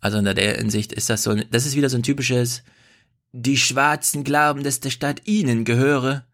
Also 0.00 0.18
in 0.18 0.24
der 0.24 0.56
Hinsicht 0.56 0.92
ist 0.92 1.10
das 1.10 1.22
so, 1.22 1.34
das 1.34 1.66
ist 1.66 1.76
wieder 1.76 1.90
so 1.90 1.96
ein 1.96 2.02
typisches, 2.02 2.62
die 3.32 3.56
Schwarzen 3.56 4.24
glauben, 4.24 4.64
dass 4.64 4.80
der 4.80 4.90
Staat 4.90 5.26
ihnen 5.26 5.64
gehöre. 5.64 6.24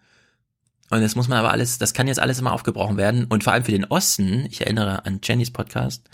Und 0.91 1.01
das 1.01 1.17
muss 1.17 1.29
man 1.29 1.39
aber 1.39 1.51
alles, 1.51 1.79
das 1.79 1.95
kann 1.95 2.07
jetzt 2.07 2.21
alles 2.21 2.39
immer 2.39 2.53
aufgebrochen 2.53 2.97
werden. 2.97 3.25
Und 3.25 3.43
vor 3.43 3.53
allem 3.53 3.64
für 3.64 3.73
den 3.73 3.87
Osten, 3.87 4.47
ich 4.49 4.61
erinnere 4.61 5.05
an 5.05 5.21
Jennys 5.23 5.51
Podcast, 5.51 6.09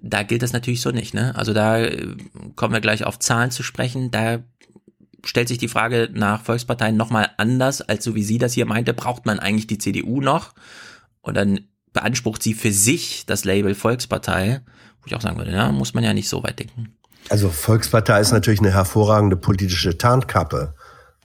da 0.00 0.22
gilt 0.22 0.42
das 0.42 0.52
natürlich 0.52 0.80
so 0.80 0.90
nicht, 0.90 1.12
ne? 1.12 1.34
Also 1.34 1.52
da 1.52 1.78
äh, 1.78 2.16
kommen 2.56 2.72
wir 2.72 2.80
gleich 2.80 3.04
auf 3.04 3.18
Zahlen 3.18 3.50
zu 3.50 3.62
sprechen. 3.62 4.10
Da 4.10 4.38
stellt 5.24 5.48
sich 5.48 5.58
die 5.58 5.68
Frage 5.68 6.08
nach 6.12 6.42
Volksparteien 6.42 6.96
nochmal 6.96 7.30
anders, 7.36 7.82
als 7.82 8.04
so 8.04 8.14
wie 8.14 8.22
sie 8.22 8.38
das 8.38 8.54
hier 8.54 8.66
meinte, 8.66 8.94
braucht 8.94 9.26
man 9.26 9.38
eigentlich 9.38 9.66
die 9.66 9.78
CDU 9.78 10.20
noch? 10.20 10.54
Und 11.20 11.36
dann 11.36 11.60
beansprucht 11.92 12.42
sie 12.42 12.54
für 12.54 12.72
sich 12.72 13.26
das 13.26 13.44
Label 13.44 13.74
Volkspartei, 13.74 14.60
ich 15.08 15.16
auch 15.16 15.20
sagen 15.20 15.36
würde, 15.38 15.52
ja, 15.52 15.70
muss 15.72 15.94
man 15.94 16.04
ja 16.04 16.12
nicht 16.12 16.28
so 16.28 16.42
weit 16.42 16.58
denken. 16.58 16.94
Also 17.28 17.50
Volkspartei 17.50 18.20
ist 18.20 18.32
natürlich 18.32 18.60
eine 18.60 18.72
hervorragende 18.72 19.36
politische 19.36 19.98
Tarnkappe. 19.98 20.74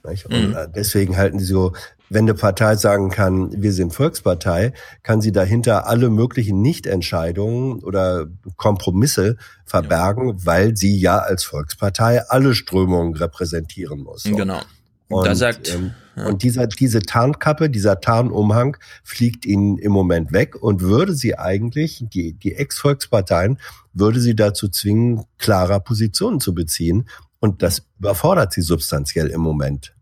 Nicht? 0.06 0.26
Und 0.26 0.50
mhm. 0.50 0.56
deswegen 0.74 1.16
halten 1.16 1.38
sie 1.38 1.46
so, 1.46 1.72
wenn 2.10 2.24
eine 2.24 2.34
Partei 2.34 2.76
sagen 2.76 3.10
kann, 3.10 3.50
wir 3.62 3.72
sind 3.72 3.94
Volkspartei, 3.94 4.72
kann 5.02 5.20
sie 5.20 5.32
dahinter 5.32 5.86
alle 5.86 6.10
möglichen 6.10 6.60
Nichtentscheidungen 6.60 7.82
oder 7.82 8.26
Kompromisse 8.56 9.36
verbergen, 9.64 10.28
ja. 10.28 10.34
weil 10.44 10.76
sie 10.76 10.98
ja 10.98 11.18
als 11.18 11.44
Volkspartei 11.44 12.22
alle 12.28 12.54
Strömungen 12.54 13.14
repräsentieren 13.14 14.00
muss. 14.00 14.24
So. 14.24 14.36
Genau. 14.36 14.60
Und, 15.08 15.26
da 15.26 15.34
sagt, 15.34 15.72
ähm, 15.72 15.92
ja. 16.16 16.26
und 16.26 16.42
dieser, 16.42 16.66
diese 16.66 17.00
Tarnkappe, 17.00 17.68
dieser 17.68 18.00
Tarnumhang 18.00 18.76
fliegt 19.02 19.44
ihnen 19.44 19.78
im 19.78 19.92
Moment 19.92 20.32
weg 20.32 20.60
und 20.60 20.80
würde 20.80 21.14
sie 21.14 21.38
eigentlich, 21.38 22.04
die, 22.08 22.32
die 22.32 22.54
Ex-Volksparteien, 22.54 23.58
würde 23.92 24.20
sie 24.20 24.34
dazu 24.34 24.68
zwingen, 24.68 25.24
klarer 25.38 25.80
Positionen 25.80 26.40
zu 26.40 26.54
beziehen. 26.54 27.08
Und 27.38 27.62
das 27.62 27.82
überfordert 27.98 28.52
sie 28.52 28.62
substanziell 28.62 29.28
im 29.28 29.40
Moment. 29.40 29.94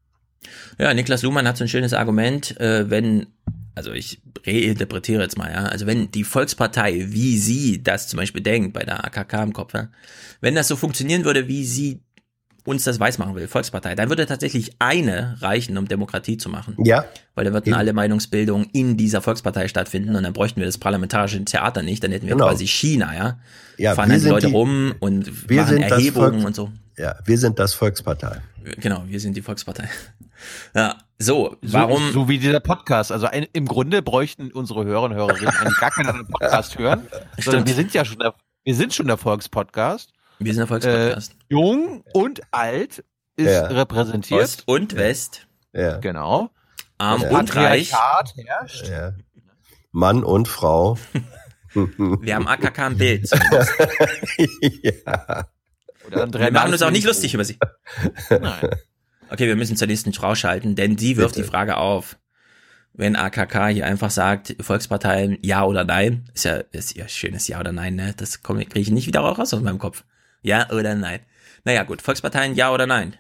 Ja, 0.78 0.94
Niklas 0.94 1.22
Luhmann 1.22 1.46
hat 1.46 1.56
so 1.56 1.64
ein 1.64 1.68
schönes 1.68 1.92
Argument, 1.92 2.58
äh, 2.60 2.88
wenn, 2.88 3.26
also 3.74 3.92
ich 3.92 4.20
reinterpretiere 4.46 5.22
jetzt 5.22 5.36
mal, 5.36 5.50
ja, 5.50 5.64
also 5.64 5.86
wenn 5.86 6.10
die 6.10 6.24
Volkspartei, 6.24 7.06
wie 7.08 7.38
sie 7.38 7.82
das 7.82 8.08
zum 8.08 8.18
Beispiel 8.18 8.42
denkt, 8.42 8.72
bei 8.72 8.84
der 8.84 9.04
AKK 9.04 9.42
im 9.42 9.52
Kopf, 9.52 9.74
ja, 9.74 9.88
wenn 10.40 10.54
das 10.54 10.68
so 10.68 10.76
funktionieren 10.76 11.24
würde, 11.24 11.48
wie 11.48 11.64
sie 11.64 12.00
uns 12.64 12.84
das 12.84 13.00
weismachen 13.00 13.34
will, 13.34 13.48
Volkspartei, 13.48 13.94
dann 13.94 14.08
würde 14.08 14.26
tatsächlich 14.26 14.72
eine 14.78 15.36
reichen, 15.40 15.76
um 15.78 15.88
Demokratie 15.88 16.36
zu 16.36 16.48
machen. 16.48 16.76
Ja. 16.84 17.04
Weil 17.34 17.44
dann 17.44 17.54
würden 17.54 17.74
alle 17.74 17.92
Meinungsbildungen 17.92 18.68
in 18.72 18.96
dieser 18.96 19.20
Volkspartei 19.20 19.68
stattfinden 19.68 20.14
und 20.14 20.22
dann 20.22 20.32
bräuchten 20.32 20.60
wir 20.60 20.66
das 20.66 20.78
parlamentarische 20.78 21.44
Theater 21.44 21.82
nicht, 21.82 22.04
dann 22.04 22.12
hätten 22.12 22.26
wir 22.26 22.34
genau. 22.34 22.48
quasi 22.48 22.66
China, 22.66 23.14
ja. 23.14 23.38
Ja, 23.78 23.94
fahren 23.94 24.10
halt 24.10 24.22
die 24.22 24.28
Leute 24.28 24.46
die, 24.48 24.52
rum 24.52 24.94
und 25.00 25.48
wir 25.48 25.62
machen 25.62 25.78
Erhebungen 25.78 26.44
und 26.44 26.54
so. 26.54 26.70
Ja, 26.96 27.16
wir 27.24 27.38
sind 27.38 27.58
das 27.58 27.74
Volkspartei. 27.74 28.42
Genau, 28.78 29.04
wir 29.06 29.18
sind 29.18 29.36
die 29.36 29.42
Volkspartei. 29.42 29.88
Ja, 30.74 30.98
so, 31.20 31.56
warum? 31.62 32.06
So, 32.08 32.12
so 32.12 32.28
wie 32.28 32.38
dieser 32.40 32.58
Podcast. 32.58 33.12
Also 33.12 33.26
ein, 33.26 33.46
im 33.52 33.66
Grunde 33.66 34.02
bräuchten 34.02 34.50
unsere 34.50 34.84
Hörer 34.84 35.04
und 35.04 35.14
Hörerinnen 35.14 35.54
einen 35.56 35.74
gar 35.78 35.92
keinen 35.92 36.26
Podcast 36.26 36.76
hören. 36.80 37.06
Sondern 37.38 37.64
wir 37.64 37.74
sind 37.74 37.94
ja 37.94 38.04
schon 38.04 38.18
der, 38.18 38.34
wir 38.64 38.74
sind 38.74 38.92
schon 38.92 39.06
der 39.06 39.18
Volkspodcast. 39.18 40.12
Wir 40.44 40.54
sind 40.54 40.60
der 40.60 40.66
Volkspodcast. 40.66 41.32
Äh, 41.32 41.36
jung 41.48 42.04
und 42.12 42.40
alt 42.50 43.04
ist 43.36 43.50
ja. 43.50 43.66
repräsentiert. 43.66 44.40
Ost 44.42 44.62
und 44.66 44.96
West. 44.96 45.46
Ja. 45.72 45.98
Genau. 45.98 46.50
Arm 46.98 47.22
und 47.22 47.56
reich. 47.56 47.92
herrscht. 47.92 48.88
Ja. 48.88 49.14
Mann 49.90 50.24
und 50.24 50.48
Frau. 50.48 50.98
Wir 51.74 52.34
haben 52.34 52.46
AKK 52.46 52.86
im 52.86 52.98
Bild. 52.98 53.30
ja. 54.82 55.46
wir 56.10 56.52
machen 56.52 56.72
uns 56.72 56.82
auch 56.82 56.90
nicht 56.90 57.06
lustig 57.06 57.32
über 57.32 57.46
sie. 57.46 57.58
Nein. 58.28 58.68
Okay, 59.30 59.46
wir 59.46 59.56
müssen 59.56 59.78
zur 59.78 59.86
nächsten 59.86 60.12
Frau 60.12 60.34
schalten, 60.34 60.76
denn 60.76 60.96
die 60.96 61.16
wirft 61.16 61.34
Bitte. 61.34 61.46
die 61.46 61.50
Frage 61.50 61.78
auf. 61.78 62.18
Wenn 62.92 63.16
AKK 63.16 63.68
hier 63.68 63.86
einfach 63.86 64.10
sagt, 64.10 64.54
Volksparteien 64.60 65.38
ja 65.40 65.64
oder 65.64 65.84
nein, 65.84 66.30
ist 66.34 66.44
ja, 66.44 66.56
ist 66.72 66.94
ja 66.94 67.08
schönes 67.08 67.48
Ja 67.48 67.58
oder 67.58 67.72
Nein, 67.72 67.94
ne? 67.94 68.12
Das 68.14 68.42
kriege 68.42 68.78
ich 68.78 68.90
nicht 68.90 69.06
wieder 69.06 69.20
raus 69.20 69.54
aus 69.54 69.62
meinem 69.62 69.78
Kopf. 69.78 70.04
Ja 70.42 70.70
oder 70.70 70.94
nein? 70.94 71.20
Naja, 71.64 71.84
gut, 71.84 72.02
Volksparteien 72.02 72.54
ja 72.54 72.72
oder 72.72 72.86
nein? 72.86 73.16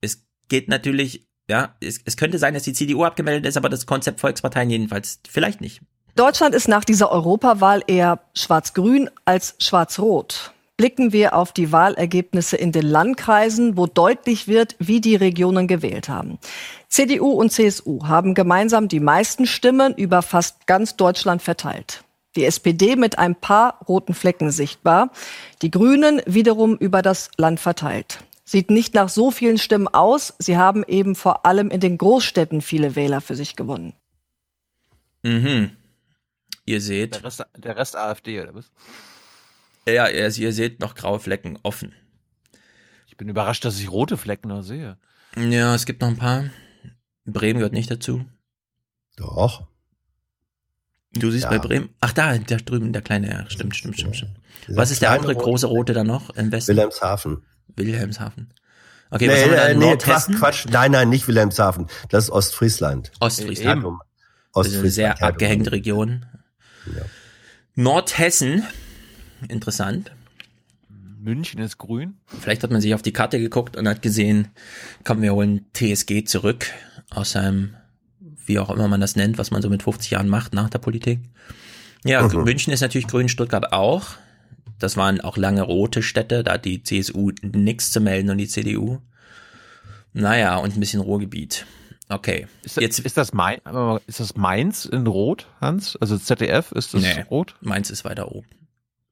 Es 0.00 0.24
geht 0.48 0.68
natürlich, 0.68 1.26
ja, 1.48 1.76
es, 1.80 2.00
es 2.04 2.16
könnte 2.16 2.38
sein, 2.38 2.54
dass 2.54 2.64
die 2.64 2.72
CDU 2.72 3.04
abgemeldet 3.04 3.46
ist, 3.46 3.56
aber 3.56 3.68
das 3.68 3.86
Konzept 3.86 4.20
Volksparteien 4.20 4.70
jedenfalls 4.70 5.20
vielleicht 5.28 5.60
nicht. 5.60 5.80
Deutschland 6.16 6.54
ist 6.54 6.68
nach 6.68 6.84
dieser 6.84 7.10
Europawahl 7.10 7.82
eher 7.86 8.20
schwarz-grün 8.34 9.10
als 9.24 9.54
schwarz-rot 9.58 10.52
blicken 10.76 11.12
wir 11.12 11.34
auf 11.34 11.52
die 11.52 11.72
Wahlergebnisse 11.72 12.56
in 12.56 12.72
den 12.72 12.86
Landkreisen, 12.86 13.76
wo 13.76 13.86
deutlich 13.86 14.46
wird, 14.46 14.76
wie 14.78 15.00
die 15.00 15.16
Regionen 15.16 15.66
gewählt 15.66 16.08
haben. 16.08 16.38
CDU 16.88 17.30
und 17.30 17.50
CSU 17.50 18.06
haben 18.06 18.34
gemeinsam 18.34 18.88
die 18.88 19.00
meisten 19.00 19.46
Stimmen 19.46 19.94
über 19.94 20.22
fast 20.22 20.66
ganz 20.66 20.96
Deutschland 20.96 21.42
verteilt. 21.42 22.04
Die 22.36 22.44
SPD 22.44 22.96
mit 22.96 23.18
ein 23.18 23.34
paar 23.34 23.80
roten 23.88 24.14
Flecken 24.14 24.50
sichtbar, 24.50 25.10
die 25.62 25.70
Grünen 25.70 26.20
wiederum 26.26 26.76
über 26.76 27.02
das 27.02 27.30
Land 27.38 27.58
verteilt. 27.60 28.20
Sieht 28.44 28.70
nicht 28.70 28.94
nach 28.94 29.08
so 29.08 29.30
vielen 29.30 29.58
Stimmen 29.58 29.88
aus, 29.88 30.34
sie 30.38 30.56
haben 30.56 30.84
eben 30.86 31.16
vor 31.16 31.46
allem 31.46 31.70
in 31.70 31.80
den 31.80 31.98
Großstädten 31.98 32.62
viele 32.62 32.94
Wähler 32.94 33.20
für 33.20 33.34
sich 33.34 33.56
gewonnen. 33.56 33.94
Mhm. 35.22 35.72
Ihr 36.64 36.80
seht. 36.80 37.16
Der 37.16 37.24
Rest, 37.24 37.46
der 37.56 37.76
Rest 37.76 37.96
AfD, 37.96 38.40
oder 38.40 38.54
was? 38.54 38.70
Ja, 39.88 40.04
also 40.04 40.42
ihr 40.42 40.52
seht 40.52 40.80
noch 40.80 40.94
graue 40.94 41.18
Flecken 41.18 41.58
offen. 41.62 41.92
Ich 43.06 43.16
bin 43.16 43.28
überrascht, 43.28 43.64
dass 43.64 43.80
ich 43.80 43.90
rote 43.90 44.16
Flecken 44.16 44.48
noch 44.48 44.62
sehe. 44.62 44.98
Ja, 45.36 45.74
es 45.74 45.86
gibt 45.86 46.02
noch 46.02 46.08
ein 46.08 46.16
paar. 46.16 46.50
Bremen 47.24 47.58
gehört 47.58 47.72
nicht 47.72 47.90
dazu. 47.90 48.24
Doch. 49.16 49.66
Du 51.18 51.30
siehst 51.30 51.44
ja. 51.44 51.50
bei 51.50 51.58
Bremen. 51.58 51.90
Ach, 52.00 52.12
da, 52.12 52.36
da 52.38 52.56
drüben, 52.56 52.92
der 52.92 53.02
kleine, 53.02 53.30
ja, 53.30 53.44
stimmt, 53.48 53.76
stimmt, 53.76 53.98
stimmt, 53.98 54.16
stimmt. 54.16 54.32
Was 54.68 54.90
ist 54.90 55.02
der 55.02 55.10
andere 55.10 55.32
rote 55.32 55.44
große 55.44 55.66
rote 55.66 55.92
da 55.92 56.04
noch 56.04 56.30
im 56.30 56.50
Westen? 56.50 56.68
Wilhelmshaven. 56.68 57.42
Wilhelmshaven. 57.76 58.50
Okay, 59.10 59.28
nee, 59.28 59.32
was 59.32 59.42
haben 59.42 59.50
wir 59.50 59.56
da? 59.56 59.74
Nee, 59.74 59.96
Quatsch, 59.96 60.38
Quatsch, 60.38 60.66
nein, 60.68 60.90
nein, 60.90 61.08
nicht 61.08 61.28
Wilhelmshaven. 61.28 61.86
Das 62.08 62.24
ist 62.24 62.30
Ostfriesland. 62.30 63.12
Ostfriesland. 63.20 63.82
Ja, 63.82 63.88
Ostfriesland. 63.88 64.00
Das 64.54 64.66
ist 64.68 64.78
eine 64.78 64.90
sehr 64.90 65.22
abgehängte 65.22 65.72
Region. 65.72 66.26
Ja. 66.86 67.02
Nordhessen 67.74 68.64
interessant. 69.48 70.12
München 71.18 71.60
ist 71.60 71.78
grün. 71.78 72.18
Vielleicht 72.26 72.62
hat 72.62 72.70
man 72.70 72.80
sich 72.80 72.94
auf 72.94 73.02
die 73.02 73.12
Karte 73.12 73.38
geguckt 73.38 73.76
und 73.76 73.88
hat 73.88 74.02
gesehen, 74.02 74.48
komm, 75.04 75.22
wir 75.22 75.34
holen 75.34 75.66
TSG 75.74 76.24
zurück 76.24 76.66
aus 77.10 77.32
seinem, 77.32 77.74
wie 78.46 78.58
auch 78.58 78.70
immer 78.70 78.88
man 78.88 79.00
das 79.00 79.16
nennt, 79.16 79.38
was 79.38 79.50
man 79.50 79.62
so 79.62 79.70
mit 79.70 79.82
50 79.82 80.10
Jahren 80.10 80.28
macht 80.28 80.54
nach 80.54 80.70
der 80.70 80.78
Politik. 80.78 81.20
Ja, 82.04 82.22
mhm. 82.22 82.44
München 82.44 82.72
ist 82.72 82.80
natürlich 82.80 83.06
grün, 83.06 83.28
Stuttgart 83.28 83.72
auch. 83.72 84.06
Das 84.78 84.96
waren 84.96 85.20
auch 85.20 85.36
lange 85.36 85.62
rote 85.62 86.02
Städte, 86.02 86.44
da 86.44 86.54
hat 86.54 86.64
die 86.64 86.82
CSU 86.82 87.32
nichts 87.42 87.90
zu 87.90 88.00
melden 88.00 88.30
und 88.30 88.38
die 88.38 88.48
CDU. 88.48 88.98
Naja, 90.12 90.56
und 90.56 90.76
ein 90.76 90.80
bisschen 90.80 91.00
Ruhrgebiet. 91.00 91.66
Okay. 92.08 92.46
Ist 92.62 92.76
das, 92.76 92.82
Jetzt, 92.82 92.98
ist 93.00 93.16
das, 93.16 93.32
Main, 93.32 93.60
ist 94.06 94.20
das 94.20 94.36
Mainz 94.36 94.84
in 94.84 95.06
Rot, 95.06 95.48
Hans? 95.60 95.96
Also 95.96 96.16
ZDF, 96.16 96.72
ist 96.72 96.94
das 96.94 97.02
nee, 97.02 97.22
rot? 97.30 97.56
Mainz 97.60 97.90
ist 97.90 98.04
weiter 98.04 98.30
oben. 98.32 98.46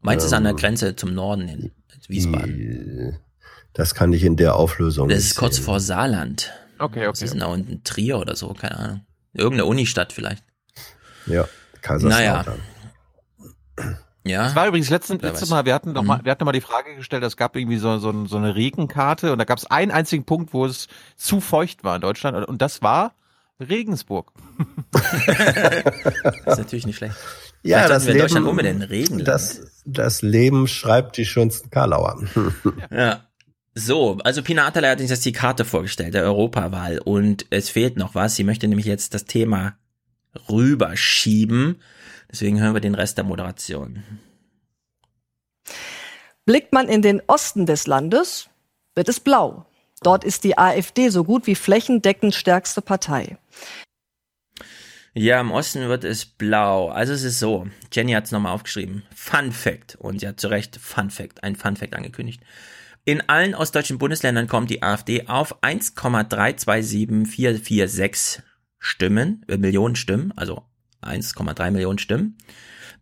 Mainz 0.00 0.22
ähm, 0.22 0.26
ist 0.26 0.32
an 0.32 0.44
der 0.44 0.52
ähm, 0.52 0.58
Grenze 0.58 0.96
zum 0.96 1.14
Norden 1.14 1.48
hin, 1.48 1.72
Wiesbaden. 2.08 3.18
Das 3.72 3.94
kann 3.94 4.12
ich 4.12 4.22
in 4.22 4.36
der 4.36 4.54
Auflösung 4.54 5.08
Das 5.08 5.18
ist 5.18 5.34
kurz 5.34 5.56
sehen. 5.56 5.64
vor 5.64 5.80
Saarland. 5.80 6.52
Okay, 6.78 7.00
okay. 7.00 7.06
Das 7.06 7.22
ist 7.22 7.40
da 7.40 7.46
unten 7.46 7.82
Trier 7.82 8.18
oder 8.18 8.36
so, 8.36 8.52
keine 8.54 8.78
Ahnung. 8.78 9.00
Irgendeine 9.34 9.66
Unistadt 9.66 10.12
vielleicht. 10.12 10.44
Ja, 11.26 11.48
Kaiserslautern. 11.82 12.60
Naja. 13.76 13.94
Ja. 14.26 14.44
Das 14.44 14.56
war 14.56 14.66
übrigens 14.66 14.88
letzten, 14.88 15.18
letztes 15.18 15.50
Mal, 15.50 15.66
wir 15.66 15.74
hatten 15.74 15.92
mal, 15.92 16.18
mhm. 16.18 16.24
wir 16.24 16.32
hatten 16.32 16.44
mal 16.44 16.52
die 16.52 16.62
Frage 16.62 16.96
gestellt, 16.96 17.22
es 17.24 17.36
gab 17.36 17.56
irgendwie 17.56 17.76
so, 17.76 17.98
so, 17.98 18.26
so 18.26 18.38
eine 18.38 18.54
Regenkarte 18.54 19.32
und 19.32 19.38
da 19.38 19.44
gab 19.44 19.58
es 19.58 19.66
einen 19.66 19.90
einzigen 19.90 20.24
Punkt, 20.24 20.54
wo 20.54 20.64
es 20.64 20.88
zu 21.16 21.40
feucht 21.40 21.84
war 21.84 21.96
in 21.96 22.00
Deutschland 22.00 22.48
und 22.48 22.62
das 22.62 22.80
war 22.80 23.12
Regensburg. 23.60 24.32
das 24.92 25.02
ist 26.46 26.58
natürlich 26.58 26.86
nicht 26.86 26.96
schlecht. 26.96 27.16
Ja, 27.62 27.86
das 27.86 28.06
wir 28.06 28.14
Leben, 28.14 28.46
um 28.46 28.56
den 28.58 28.82
Regen. 28.82 29.24
Das, 29.24 29.60
das 29.84 30.22
Leben 30.22 30.68
schreibt 30.68 31.16
die 31.16 31.26
schönsten 31.26 31.70
Karlauer. 31.70 32.22
ja. 32.90 33.20
So, 33.74 34.18
also 34.22 34.42
Pina 34.42 34.66
Atala 34.66 34.90
hat 34.90 35.00
uns 35.00 35.10
jetzt 35.10 35.24
die 35.24 35.32
Karte 35.32 35.64
vorgestellt, 35.64 36.14
der 36.14 36.22
Europawahl. 36.22 36.98
Und 36.98 37.46
es 37.50 37.70
fehlt 37.70 37.96
noch 37.96 38.14
was. 38.14 38.36
Sie 38.36 38.44
möchte 38.44 38.68
nämlich 38.68 38.86
jetzt 38.86 39.14
das 39.14 39.24
Thema 39.24 39.76
rüberschieben. 40.48 41.80
Deswegen 42.30 42.60
hören 42.60 42.74
wir 42.74 42.80
den 42.80 42.94
Rest 42.94 43.18
der 43.18 43.24
Moderation. 43.24 44.04
Blickt 46.46 46.72
man 46.72 46.88
in 46.88 47.02
den 47.02 47.22
Osten 47.26 47.66
des 47.66 47.86
Landes, 47.86 48.48
wird 48.94 49.08
es 49.08 49.18
blau. 49.18 49.66
Dort 50.02 50.24
ist 50.24 50.44
die 50.44 50.58
AfD 50.58 51.08
so 51.08 51.24
gut 51.24 51.46
wie 51.46 51.54
flächendeckend 51.54 52.34
stärkste 52.34 52.82
Partei. 52.82 53.38
Ja, 55.14 55.40
im 55.40 55.52
Osten 55.52 55.88
wird 55.88 56.04
es 56.04 56.26
blau. 56.26 56.88
Also 56.88 57.12
es 57.12 57.22
ist 57.22 57.38
so, 57.38 57.66
Jenny 57.92 58.12
hat 58.12 58.24
es 58.24 58.32
nochmal 58.32 58.52
aufgeschrieben. 58.52 59.04
Fun 59.14 59.52
Fact. 59.52 59.96
Und 59.96 60.20
sie 60.20 60.28
hat 60.28 60.38
zu 60.38 60.48
Recht 60.48 60.76
Fun 60.76 61.10
Fact, 61.10 61.42
ein 61.42 61.56
Fun 61.56 61.76
Fact 61.76 61.94
angekündigt. 61.94 62.42
In 63.06 63.28
allen 63.28 63.54
ostdeutschen 63.54 63.98
Bundesländern 63.98 64.48
kommt 64.48 64.70
die 64.70 64.82
AfD 64.82 65.26
auf 65.26 65.62
1,327446 65.62 68.40
Stimmen, 68.78 69.44
äh, 69.48 69.58
Millionen 69.58 69.96
Stimmen, 69.96 70.32
also 70.36 70.62
1,3 71.02 71.70
Millionen 71.70 71.98
Stimmen. 71.98 72.38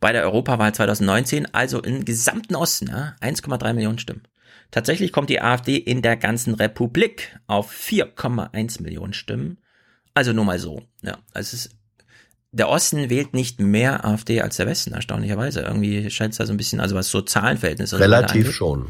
Bei 0.00 0.10
der 0.12 0.24
Europawahl 0.24 0.74
2019, 0.74 1.54
also 1.54 1.80
im 1.80 2.04
gesamten 2.04 2.56
Osten, 2.56 2.88
ja, 2.88 3.14
1,3 3.20 3.74
Millionen 3.74 4.00
Stimmen. 4.00 4.26
Tatsächlich 4.72 5.12
kommt 5.12 5.30
die 5.30 5.40
AfD 5.40 5.76
in 5.76 6.02
der 6.02 6.16
ganzen 6.16 6.54
Republik 6.54 7.38
auf 7.46 7.70
4,1 7.70 8.82
Millionen 8.82 9.12
Stimmen. 9.12 9.58
Also 10.14 10.32
nur 10.32 10.44
mal 10.44 10.58
so. 10.58 10.82
Ja, 11.02 11.18
also 11.32 11.54
es 11.54 11.66
ist 11.66 11.76
der 12.52 12.68
Osten 12.68 13.08
wählt 13.08 13.32
nicht 13.32 13.60
mehr 13.60 14.04
AfD 14.04 14.42
als 14.42 14.56
der 14.56 14.66
Westen, 14.66 14.92
erstaunlicherweise. 14.92 15.62
Irgendwie 15.62 16.10
scheint 16.10 16.32
es 16.32 16.38
da 16.38 16.44
so 16.44 16.52
ein 16.52 16.58
bisschen, 16.58 16.80
also 16.80 16.94
was 16.94 17.08
so 17.08 17.22
Zahlenverhältnisse. 17.22 17.98
Relativ 17.98 18.52
schon. 18.52 18.88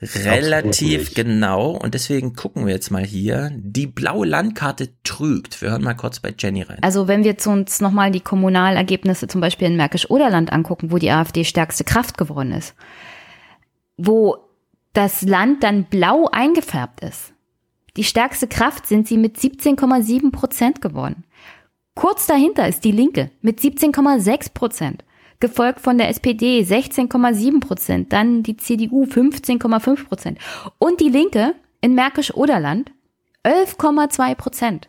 Relativ 0.00 1.14
genau. 1.14 1.70
Und 1.72 1.94
deswegen 1.94 2.34
gucken 2.34 2.66
wir 2.66 2.74
jetzt 2.74 2.90
mal 2.90 3.04
hier. 3.04 3.50
Die 3.54 3.86
blaue 3.86 4.26
Landkarte 4.26 4.90
trügt. 5.02 5.60
Wir 5.60 5.70
hören 5.70 5.82
mal 5.82 5.94
kurz 5.94 6.20
bei 6.20 6.32
Jenny 6.38 6.62
rein. 6.62 6.78
Also 6.82 7.08
wenn 7.08 7.24
wir 7.24 7.36
uns 7.46 7.80
nochmal 7.80 8.12
die 8.12 8.20
Kommunalergebnisse 8.20 9.26
zum 9.26 9.40
Beispiel 9.40 9.66
in 9.66 9.76
Märkisch-Oderland 9.76 10.52
angucken, 10.52 10.92
wo 10.92 10.98
die 10.98 11.10
AfD 11.10 11.44
stärkste 11.44 11.82
Kraft 11.82 12.16
geworden 12.16 12.52
ist, 12.52 12.74
wo 13.96 14.36
das 14.92 15.22
Land 15.22 15.64
dann 15.64 15.84
blau 15.84 16.28
eingefärbt 16.30 17.00
ist. 17.00 17.32
Die 17.96 18.04
stärkste 18.04 18.46
Kraft 18.46 18.86
sind 18.86 19.08
sie 19.08 19.16
mit 19.16 19.36
17,7 19.36 20.30
Prozent 20.30 20.80
geworden. 20.80 21.24
Kurz 21.94 22.26
dahinter 22.26 22.68
ist 22.68 22.84
die 22.84 22.92
Linke 22.92 23.32
mit 23.42 23.58
17,6 23.58 24.52
Prozent, 24.54 25.04
gefolgt 25.40 25.80
von 25.80 25.98
der 25.98 26.08
SPD 26.08 26.62
16,7 26.62 27.60
Prozent, 27.60 28.12
dann 28.12 28.42
die 28.42 28.56
CDU 28.56 29.04
15,5 29.04 30.06
Prozent 30.06 30.38
und 30.78 31.00
die 31.00 31.08
Linke 31.08 31.54
in 31.80 31.94
Märkisch-Oderland 31.94 32.90
11,2 33.44 34.34
Prozent. 34.34 34.88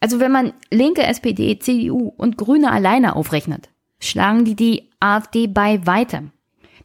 Also 0.00 0.20
wenn 0.20 0.32
man 0.32 0.52
Linke, 0.70 1.02
SPD, 1.02 1.58
CDU 1.58 2.12
und 2.16 2.36
Grüne 2.36 2.70
alleine 2.70 3.16
aufrechnet, 3.16 3.68
schlagen 4.00 4.44
die 4.44 4.54
die 4.54 4.90
AfD 5.00 5.46
bei 5.46 5.84
weitem. 5.86 6.30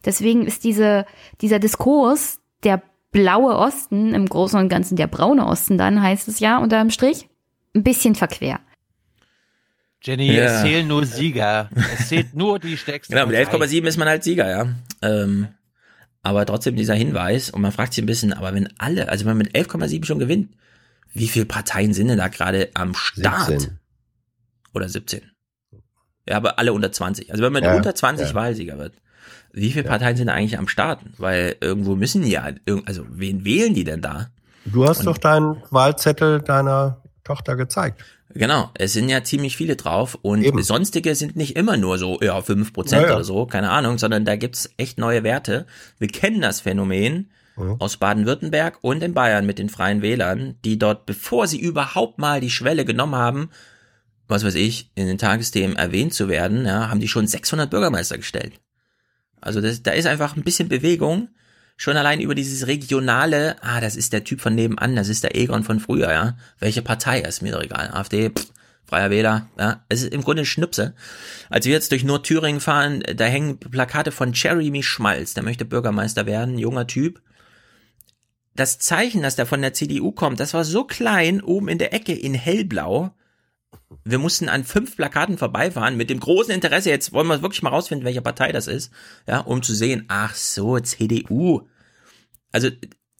Deswegen 0.04 0.46
ist 0.46 0.64
diese, 0.64 1.06
dieser 1.40 1.58
Diskurs, 1.58 2.40
der 2.64 2.82
blaue 3.12 3.56
Osten, 3.56 4.12
im 4.12 4.26
Großen 4.26 4.58
und 4.58 4.68
Ganzen 4.68 4.96
der 4.96 5.06
braune 5.06 5.46
Osten 5.46 5.78
dann 5.78 6.02
heißt 6.02 6.28
es 6.28 6.40
ja 6.40 6.58
unterm 6.58 6.90
Strich, 6.90 7.28
ein 7.74 7.84
bisschen 7.84 8.14
verquer. 8.14 8.60
Jenny, 10.04 10.34
ja. 10.34 10.44
es 10.44 10.62
zählen 10.62 10.86
nur 10.86 11.06
Sieger. 11.06 11.70
Es 11.94 12.08
zählt 12.08 12.34
nur 12.34 12.58
die 12.58 12.76
stärkste. 12.76 13.14
Genau, 13.14 13.26
mit 13.26 13.36
11,7 13.36 13.84
ist 13.84 13.96
man 13.96 14.08
halt 14.08 14.22
Sieger, 14.22 14.50
ja. 14.50 14.68
Ähm, 15.00 15.48
aber 16.22 16.44
trotzdem 16.44 16.76
dieser 16.76 16.94
Hinweis, 16.94 17.50
und 17.50 17.62
man 17.62 17.72
fragt 17.72 17.94
sich 17.94 18.02
ein 18.02 18.06
bisschen, 18.06 18.32
aber 18.32 18.54
wenn 18.54 18.68
alle, 18.78 19.08
also 19.08 19.24
wenn 19.24 19.36
man 19.36 19.46
mit 19.46 19.54
11,7 19.54 20.04
schon 20.04 20.18
gewinnt, 20.18 20.54
wie 21.14 21.28
viele 21.28 21.46
Parteien 21.46 21.94
sind 21.94 22.08
denn 22.08 22.18
da 22.18 22.28
gerade 22.28 22.70
am 22.74 22.94
Start? 22.94 23.46
17. 23.46 23.78
Oder 24.74 24.88
17? 24.88 25.22
Ja, 26.28 26.36
aber 26.36 26.58
alle 26.58 26.72
unter 26.72 26.92
20. 26.92 27.30
Also 27.30 27.42
wenn 27.42 27.52
man 27.52 27.62
ja, 27.62 27.74
unter 27.74 27.94
20 27.94 28.28
ja. 28.28 28.34
Wahlsieger 28.34 28.78
wird, 28.78 28.94
wie 29.52 29.70
viele 29.70 29.84
Parteien 29.84 30.16
sind 30.16 30.26
da 30.26 30.34
eigentlich 30.34 30.58
am 30.58 30.68
Starten? 30.68 31.14
Weil 31.16 31.56
irgendwo 31.60 31.94
müssen 31.94 32.26
ja, 32.26 32.50
also 32.86 33.06
wen 33.08 33.44
wählen 33.44 33.72
die 33.72 33.84
denn 33.84 34.02
da? 34.02 34.28
Du 34.64 34.86
hast 34.86 35.00
und, 35.00 35.06
doch 35.06 35.18
deinen 35.18 35.62
Wahlzettel 35.70 36.40
deiner 36.40 37.02
Tochter 37.22 37.56
gezeigt. 37.56 38.02
Genau, 38.34 38.70
es 38.74 38.92
sind 38.92 39.08
ja 39.08 39.22
ziemlich 39.22 39.56
viele 39.56 39.76
drauf 39.76 40.18
und 40.20 40.42
Eben. 40.42 40.62
sonstige 40.62 41.14
sind 41.14 41.36
nicht 41.36 41.56
immer 41.56 41.76
nur 41.76 41.98
so, 41.98 42.20
ja, 42.20 42.40
fünf 42.42 42.72
Prozent 42.72 43.06
ja, 43.06 43.14
oder 43.14 43.24
so, 43.24 43.46
keine 43.46 43.70
Ahnung, 43.70 43.98
sondern 43.98 44.24
da 44.24 44.34
gibt's 44.34 44.70
echt 44.76 44.98
neue 44.98 45.22
Werte. 45.22 45.66
Wir 45.98 46.08
kennen 46.08 46.40
das 46.40 46.60
Phänomen 46.60 47.30
mhm. 47.56 47.76
aus 47.78 47.96
Baden-Württemberg 47.96 48.78
und 48.80 49.02
in 49.04 49.14
Bayern 49.14 49.46
mit 49.46 49.60
den 49.60 49.68
Freien 49.68 50.02
Wählern, 50.02 50.56
die 50.64 50.78
dort, 50.78 51.06
bevor 51.06 51.46
sie 51.46 51.60
überhaupt 51.60 52.18
mal 52.18 52.40
die 52.40 52.50
Schwelle 52.50 52.84
genommen 52.84 53.14
haben, 53.14 53.50
was 54.26 54.44
weiß 54.44 54.56
ich, 54.56 54.90
in 54.96 55.06
den 55.06 55.18
Tagesthemen 55.18 55.76
erwähnt 55.76 56.12
zu 56.12 56.28
werden, 56.28 56.66
ja, 56.66 56.88
haben 56.88 57.00
die 57.00 57.08
schon 57.08 57.26
600 57.26 57.70
Bürgermeister 57.70 58.16
gestellt. 58.16 58.54
Also 59.40 59.60
das, 59.60 59.82
da 59.82 59.92
ist 59.92 60.06
einfach 60.06 60.36
ein 60.36 60.42
bisschen 60.42 60.68
Bewegung 60.68 61.28
schon 61.76 61.96
allein 61.96 62.20
über 62.20 62.34
dieses 62.34 62.66
regionale, 62.66 63.56
ah, 63.62 63.80
das 63.80 63.96
ist 63.96 64.12
der 64.12 64.24
Typ 64.24 64.40
von 64.40 64.54
nebenan, 64.54 64.96
das 64.96 65.08
ist 65.08 65.24
der 65.24 65.36
Egon 65.36 65.64
von 65.64 65.80
früher, 65.80 66.12
ja. 66.12 66.36
Welche 66.58 66.82
Partei 66.82 67.20
ist 67.20 67.42
mir 67.42 67.52
doch 67.52 67.62
egal. 67.62 67.90
AfD, 67.92 68.30
pff, 68.30 68.46
Freier 68.84 69.10
Wähler, 69.10 69.48
ja. 69.58 69.84
Es 69.88 70.02
ist 70.02 70.12
im 70.12 70.22
Grunde 70.22 70.44
Schnipse. 70.44 70.94
Als 71.50 71.66
wir 71.66 71.72
jetzt 71.72 71.90
durch 71.90 72.04
Nordthüringen 72.04 72.60
fahren, 72.60 73.02
da 73.16 73.24
hängen 73.24 73.58
Plakate 73.58 74.12
von 74.12 74.32
Jeremy 74.32 74.82
Schmalz, 74.82 75.34
der 75.34 75.42
möchte 75.42 75.64
Bürgermeister 75.64 76.26
werden, 76.26 76.58
junger 76.58 76.86
Typ. 76.86 77.20
Das 78.54 78.78
Zeichen, 78.78 79.22
dass 79.22 79.34
der 79.34 79.46
von 79.46 79.62
der 79.62 79.74
CDU 79.74 80.12
kommt, 80.12 80.38
das 80.38 80.54
war 80.54 80.64
so 80.64 80.84
klein, 80.84 81.42
oben 81.42 81.68
in 81.68 81.78
der 81.78 81.92
Ecke 81.92 82.14
in 82.14 82.34
hellblau. 82.34 83.12
Wir 84.04 84.18
mussten 84.18 84.48
an 84.48 84.64
fünf 84.64 84.96
Plakaten 84.96 85.38
vorbeifahren 85.38 85.96
mit 85.96 86.10
dem 86.10 86.20
großen 86.20 86.52
Interesse. 86.52 86.90
Jetzt 86.90 87.12
wollen 87.12 87.26
wir 87.26 87.42
wirklich 87.42 87.62
mal 87.62 87.70
rausfinden, 87.70 88.04
welche 88.04 88.22
Partei 88.22 88.52
das 88.52 88.66
ist, 88.66 88.92
ja, 89.26 89.40
um 89.40 89.62
zu 89.62 89.74
sehen, 89.74 90.04
ach 90.08 90.34
so, 90.34 90.78
CDU. 90.80 91.68
Also, 92.52 92.70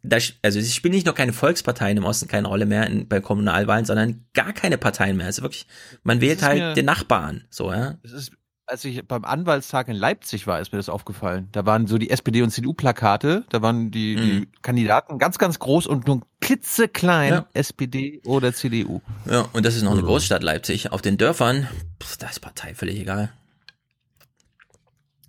das, 0.03 0.35
also 0.43 0.59
es 0.59 0.75
spielen 0.75 0.95
nicht 0.95 1.07
nur 1.07 1.15
keine 1.15 1.33
Volksparteien 1.33 1.97
im 1.97 2.05
Osten 2.05 2.29
keine 2.29 2.49
Rolle 2.49 2.67
mehr 2.67 2.87
in, 2.87 3.09
bei 3.09 3.21
Kommunalwahlen, 3.21 3.87
sondern 3.87 4.27
gar 4.35 4.53
keine 4.53 4.77
Parteien 4.77 5.17
mehr. 5.17 5.27
Also 5.27 5.43
wirklich, 5.43 5.67
man 6.03 6.21
wählt 6.21 6.43
halt 6.43 6.77
den 6.77 6.85
Nachbarn, 6.85 7.45
so, 7.49 7.73
ja. 7.73 7.99
Es 8.03 8.13
ist 8.13 8.33
als 8.67 8.85
ich 8.85 9.07
beim 9.07 9.25
Anwaltstag 9.25 9.89
in 9.89 9.97
Leipzig 9.97 10.47
war, 10.47 10.61
ist 10.61 10.73
mir 10.73 10.79
das 10.79 10.89
aufgefallen. 10.89 11.49
Da 11.53 11.67
waren 11.67 11.87
so 11.87 11.99
die 11.99 12.11
SPD- 12.11 12.43
und 12.43 12.51
CDU-Plakate, 12.51 13.45
da 13.49 13.63
waren 13.63 13.91
die, 13.91 14.17
mhm. 14.17 14.21
die 14.21 14.49
Kandidaten 14.63 15.19
ganz, 15.19 15.39
ganz 15.39 15.59
groß 15.59 15.87
und 15.87 16.07
nur 16.07 16.23
klitzeklein 16.41 17.33
ja. 17.33 17.47
SPD 17.53 18.21
oder 18.25 18.53
CDU. 18.55 19.01
Ja, 19.31 19.47
und 19.53 19.65
das 19.65 19.77
ist 19.77 19.83
noch 19.83 19.93
eine 19.93 20.03
Großstadt 20.03 20.43
Leipzig. 20.43 20.93
Auf 20.93 21.03
den 21.03 21.17
Dörfern, 21.17 21.69
pff, 22.03 22.17
da 22.17 22.29
ist 22.29 22.41
Partei 22.41 22.75
völlig 22.75 23.01
egal. 23.01 23.33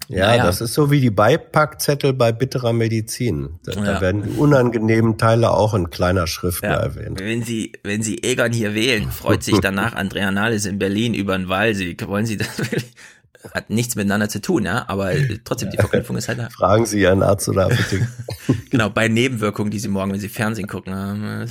Ja, 0.07 0.27
naja. 0.27 0.45
das 0.45 0.61
ist 0.61 0.73
so 0.73 0.91
wie 0.91 1.01
die 1.01 1.09
Beipackzettel 1.09 2.13
bei 2.13 2.31
bitterer 2.31 2.73
Medizin. 2.73 3.59
Da, 3.63 3.71
ja. 3.71 3.81
da 3.81 4.01
werden 4.01 4.23
die 4.23 4.37
unangenehmen 4.37 5.17
Teile 5.17 5.49
auch 5.51 5.73
in 5.73 5.89
kleiner 5.89 6.27
Schrift 6.27 6.63
ja. 6.63 6.75
erwähnt. 6.75 7.19
Wenn 7.19 7.43
Sie, 7.43 7.73
wenn 7.83 8.03
Sie 8.03 8.21
Egon 8.23 8.51
hier 8.51 8.75
wählen, 8.75 9.09
freut 9.09 9.43
sich 9.43 9.59
danach 9.61 9.93
Andrea 9.95 10.29
Nahles 10.31 10.67
in 10.67 10.77
Berlin 10.77 11.15
über 11.15 11.35
den 11.35 11.49
Wahlsieg. 11.49 12.07
Wollen 12.07 12.27
Sie 12.27 12.37
das 12.37 12.57
wirklich? 12.59 12.93
Hat 13.53 13.69
nichts 13.69 13.95
miteinander 13.95 14.29
zu 14.29 14.41
tun, 14.41 14.65
ja, 14.65 14.85
aber 14.87 15.13
trotzdem 15.43 15.69
die 15.71 15.77
Verknüpfung 15.77 16.17
ist 16.17 16.27
halt 16.27 16.39
da. 16.39 16.49
Fragen 16.49 16.85
Sie 16.85 17.01
Ihren 17.01 17.23
Arzt 17.23 17.47
oder 17.49 17.65
Apotheke. 17.65 18.07
genau, 18.69 18.89
bei 18.89 19.07
Nebenwirkungen, 19.07 19.71
die 19.71 19.79
Sie 19.79 19.87
morgen, 19.87 20.11
wenn 20.11 20.19
Sie 20.19 20.29
Fernsehen 20.29 20.67
gucken 20.67 20.95
haben. 20.95 21.49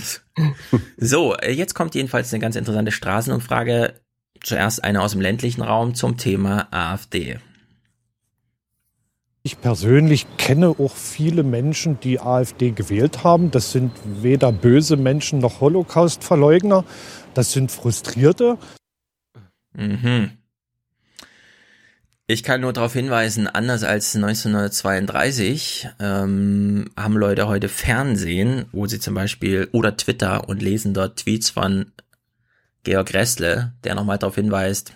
So, 0.96 1.36
jetzt 1.38 1.74
kommt 1.74 1.94
jedenfalls 1.94 2.32
eine 2.32 2.40
ganz 2.40 2.56
interessante 2.56 2.92
Straßenumfrage. 2.92 3.94
Zuerst 4.42 4.82
eine 4.84 5.00
aus 5.00 5.12
dem 5.12 5.20
ländlichen 5.20 5.62
Raum 5.62 5.94
zum 5.94 6.16
Thema 6.16 6.68
AfD. 6.70 7.38
Ich 9.46 9.60
persönlich 9.60 10.26
kenne 10.38 10.70
auch 10.70 10.94
viele 10.94 11.42
Menschen, 11.42 12.00
die 12.00 12.18
AfD 12.18 12.70
gewählt 12.70 13.24
haben. 13.24 13.50
Das 13.50 13.72
sind 13.72 13.92
weder 14.22 14.52
böse 14.52 14.96
Menschen 14.96 15.38
noch 15.38 15.60
Holocaust-Verleugner. 15.60 16.84
Das 17.34 17.52
sind 17.52 17.70
Frustrierte. 17.70 18.56
Mhm. 19.74 20.30
Ich 22.26 22.42
kann 22.42 22.62
nur 22.62 22.72
darauf 22.72 22.94
hinweisen, 22.94 23.48
anders 23.48 23.84
als 23.84 24.16
1932 24.16 25.88
ähm, 26.00 26.90
haben 26.96 27.18
Leute 27.18 27.48
heute 27.48 27.68
Fernsehen, 27.68 28.64
wo 28.72 28.86
sie 28.86 28.98
zum 28.98 29.12
Beispiel 29.12 29.68
oder 29.72 29.94
Twitter 29.98 30.48
und 30.48 30.62
lesen 30.62 30.94
dort 30.94 31.18
Tweets 31.18 31.50
von 31.50 31.92
Georg 32.82 33.12
Ressle, 33.12 33.74
der 33.84 33.94
nochmal 33.94 34.16
darauf 34.16 34.36
hinweist, 34.36 34.94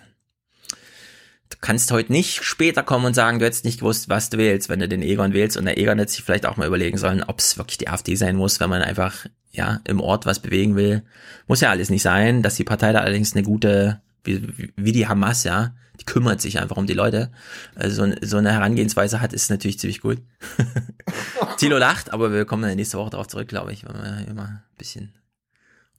du 1.49 1.57
kannst 1.61 1.91
heute 1.91 2.11
nicht 2.11 2.43
später 2.43 2.81
kommen 2.81 3.05
und 3.05 3.13
sagen, 3.13 3.37
du 3.37 3.45
hättest 3.45 3.65
nicht 3.65 3.81
gewusst, 3.81 4.09
was 4.09 4.31
du 4.31 4.39
wählst, 4.39 4.67
wenn 4.67 4.79
du 4.79 4.87
den 4.87 5.03
Egon 5.03 5.33
wählst. 5.33 5.55
Und 5.55 5.65
der 5.65 5.77
Egon 5.77 5.99
hätte 5.99 6.11
sich 6.11 6.23
vielleicht 6.23 6.47
auch 6.47 6.57
mal 6.57 6.67
überlegen 6.67 6.97
sollen, 6.97 7.21
ob 7.21 7.37
es 7.37 7.59
wirklich 7.59 7.77
die 7.77 7.89
AfD 7.89 8.15
sein 8.15 8.37
muss, 8.37 8.59
wenn 8.59 8.71
man 8.71 8.81
einfach 8.81 9.27
ja 9.51 9.81
im 9.83 10.01
Ort 10.01 10.25
was 10.25 10.39
bewegen 10.39 10.75
will. 10.75 11.03
Muss 11.47 11.61
ja 11.61 11.69
alles 11.69 11.91
nicht 11.91 12.01
sein, 12.01 12.41
dass 12.41 12.55
die 12.55 12.63
Partei 12.63 12.91
da 12.91 13.01
allerdings 13.01 13.35
eine 13.35 13.43
gute, 13.43 14.01
wie, 14.23 14.71
wie 14.75 14.91
die 14.93 15.07
Hamas, 15.07 15.43
ja, 15.43 15.75
kümmert 16.05 16.41
sich 16.41 16.59
einfach 16.59 16.77
um 16.77 16.87
die 16.87 16.93
Leute. 16.93 17.31
Also 17.75 18.05
so, 18.05 18.13
so 18.21 18.37
eine 18.37 18.51
Herangehensweise 18.51 19.21
hat, 19.21 19.33
ist 19.33 19.49
natürlich 19.49 19.79
ziemlich 19.79 20.01
gut. 20.01 20.21
Tilo 21.57 21.77
lacht, 21.77 22.13
aber 22.13 22.31
wir 22.31 22.45
kommen 22.45 22.63
dann 22.63 22.75
nächste 22.75 22.97
Woche 22.97 23.11
darauf 23.11 23.27
zurück, 23.27 23.47
glaube 23.47 23.73
ich, 23.73 23.85
weil 23.85 23.95
wir 23.95 24.27
immer 24.27 24.43
ein 24.43 24.63
bisschen 24.77 25.13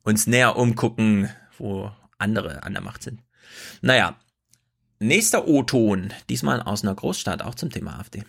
uns 0.02 0.26
näher 0.26 0.56
umgucken, 0.56 1.28
wo 1.58 1.90
andere 2.18 2.62
an 2.62 2.72
der 2.72 2.82
Macht 2.82 3.02
sind. 3.02 3.20
Naja, 3.82 4.16
nächster 4.98 5.46
O-Ton, 5.46 6.12
diesmal 6.28 6.62
aus 6.62 6.82
einer 6.82 6.94
Großstadt, 6.94 7.42
auch 7.42 7.54
zum 7.54 7.70
Thema 7.70 7.98
AfD. 7.98 8.24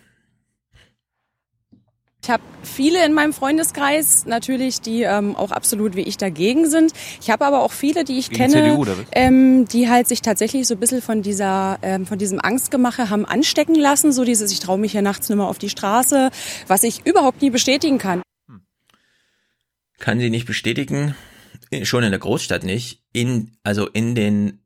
Ich 2.24 2.30
habe 2.30 2.42
viele 2.62 3.04
in 3.04 3.14
meinem 3.14 3.32
Freundeskreis 3.32 4.26
natürlich, 4.26 4.80
die 4.80 5.02
ähm, 5.02 5.34
auch 5.34 5.50
absolut 5.50 5.96
wie 5.96 6.02
ich 6.02 6.18
dagegen 6.18 6.70
sind. 6.70 6.92
Ich 7.20 7.30
habe 7.30 7.44
aber 7.44 7.62
auch 7.64 7.72
viele, 7.72 8.04
die 8.04 8.16
ich 8.16 8.30
Gegen 8.30 8.52
kenne, 8.52 8.76
CDU, 8.76 8.86
ähm, 9.10 9.66
die 9.66 9.88
halt 9.88 10.06
sich 10.06 10.22
tatsächlich 10.22 10.68
so 10.68 10.74
ein 10.74 10.80
bisschen 10.80 11.02
von 11.02 11.22
dieser, 11.22 11.80
ähm, 11.82 12.06
von 12.06 12.18
diesem 12.18 12.38
Angstgemache 12.38 13.10
haben 13.10 13.26
anstecken 13.26 13.74
lassen. 13.74 14.12
So 14.12 14.24
dieses, 14.24 14.52
ich 14.52 14.60
traue 14.60 14.78
mich 14.78 14.92
hier 14.92 15.02
nachts 15.02 15.28
nicht 15.28 15.36
mehr 15.36 15.48
auf 15.48 15.58
die 15.58 15.68
Straße, 15.68 16.30
was 16.68 16.84
ich 16.84 17.04
überhaupt 17.04 17.42
nie 17.42 17.50
bestätigen 17.50 17.98
kann. 17.98 18.22
Kann 19.98 20.20
sie 20.20 20.30
nicht 20.30 20.46
bestätigen. 20.46 21.16
Schon 21.82 22.04
in 22.04 22.12
der 22.12 22.20
Großstadt 22.20 22.62
nicht. 22.62 23.02
In, 23.12 23.56
also 23.64 23.88
in 23.88 24.14
den 24.14 24.60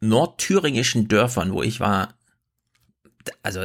nordthüringischen 0.00 1.08
Dörfern, 1.08 1.54
wo 1.54 1.62
ich 1.62 1.80
war, 1.80 2.17
also 3.42 3.64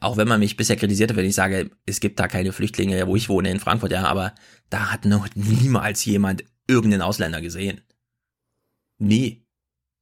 auch 0.00 0.16
wenn 0.16 0.28
man 0.28 0.40
mich 0.40 0.56
bisher 0.56 0.76
kritisiert 0.76 1.10
hat, 1.10 1.16
wenn 1.16 1.26
ich 1.26 1.34
sage, 1.34 1.70
es 1.86 2.00
gibt 2.00 2.18
da 2.20 2.28
keine 2.28 2.52
Flüchtlinge, 2.52 3.06
wo 3.06 3.16
ich 3.16 3.28
wohne 3.28 3.50
in 3.50 3.60
Frankfurt, 3.60 3.92
ja, 3.92 4.04
aber 4.04 4.34
da 4.68 4.92
hat 4.92 5.04
noch 5.04 5.28
niemals 5.34 6.04
jemand 6.04 6.44
irgendeinen 6.66 7.02
Ausländer 7.02 7.40
gesehen. 7.40 7.80
Nie. 8.98 9.46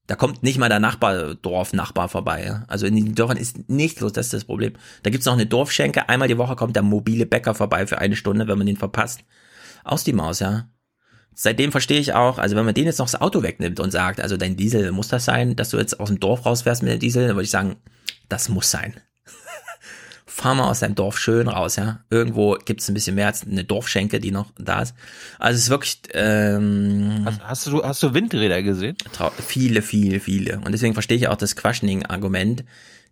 Da 0.07 0.17
kommt 0.17 0.43
nicht 0.43 0.59
mal 0.59 0.71
der 0.71 0.81
Nachbar, 0.81 1.35
Dorfnachbar 1.35 2.09
vorbei. 2.09 2.45
Ja? 2.45 2.65
Also 2.69 2.87
in 2.87 2.97
den 2.97 3.15
Dörfern 3.15 3.37
ist 3.37 3.69
nichts 3.69 4.01
los, 4.01 4.13
das 4.13 4.27
ist 4.27 4.33
das 4.33 4.45
Problem. 4.45 4.73
Da 5.03 5.11
gibt's 5.11 5.27
noch 5.27 5.35
eine 5.35 5.47
Dorfschenke, 5.47 6.09
einmal 6.09 6.29
die 6.29 6.39
Woche 6.39 6.57
kommt 6.57 6.77
der 6.77 6.83
mobile 6.83 7.27
Bäcker 7.27 7.55
vorbei 7.55 7.87
für 7.87 7.99
eine 7.99 8.17
Stunde, 8.17 8.49
wenn 8.49 8.59
man 8.59 8.67
den 8.67 8.79
verpasst. 8.79 9.21
Aus 9.85 10.05
die 10.05 10.15
Maus, 10.15 10.41
ja. 10.41 10.71
Seitdem 11.35 11.71
verstehe 11.71 12.01
ich 12.01 12.15
auch, 12.15 12.39
also 12.39 12.57
wenn 12.57 12.65
man 12.65 12.75
den 12.75 12.87
jetzt 12.87 12.99
noch 12.99 13.07
das 13.07 13.21
Auto 13.21 13.43
wegnimmt 13.43 13.79
und 13.81 13.91
sagt, 13.91 14.21
also 14.21 14.37
dein 14.37 14.57
Diesel 14.57 14.91
muss 14.93 15.09
das 15.09 15.25
sein, 15.25 15.55
dass 15.55 15.71
du 15.71 15.77
jetzt 15.77 16.01
aus 16.01 16.09
dem 16.09 16.19
Dorf 16.19 16.45
rausfährst 16.45 16.83
mit 16.83 16.91
dem 16.91 16.99
Diesel, 16.99 17.29
dann 17.29 17.37
würde 17.37 17.45
ich 17.45 17.51
sagen, 17.51 17.77
das 18.29 18.49
muss 18.49 18.71
sein. 18.71 19.01
Fahr 20.27 20.55
mal 20.55 20.71
aus 20.71 20.81
deinem 20.81 20.95
Dorf 20.95 21.19
schön 21.19 21.49
raus, 21.49 21.77
ja. 21.77 22.05
Irgendwo 22.11 22.55
gibt's 22.65 22.89
ein 22.89 22.95
bisschen 22.95 23.17
mehr 23.17 23.27
als 23.27 23.45
eine 23.45 23.65
Dorfschenke, 23.65 24.21
die 24.21 24.31
noch 24.31 24.53
da 24.57 24.83
ist. 24.83 24.95
Also 25.41 25.57
es 25.57 25.65
ist 25.65 25.71
wirklich 25.71 25.99
ähm, 26.13 27.23
Hast, 27.25 27.43
hast, 27.43 27.67
du, 27.67 27.83
hast 27.83 28.03
du 28.05 28.15
Windräder 28.15 28.63
gesehen? 28.63 28.97
viele, 29.45 29.83
viele, 29.83 30.21
viele. 30.21 30.61
Und 30.61 30.71
deswegen 30.71 30.95
verstehe 30.95 31.17
ich 31.17 31.27
auch 31.27 31.37
das 31.37 31.57
Questioning-Argument. 31.57 32.65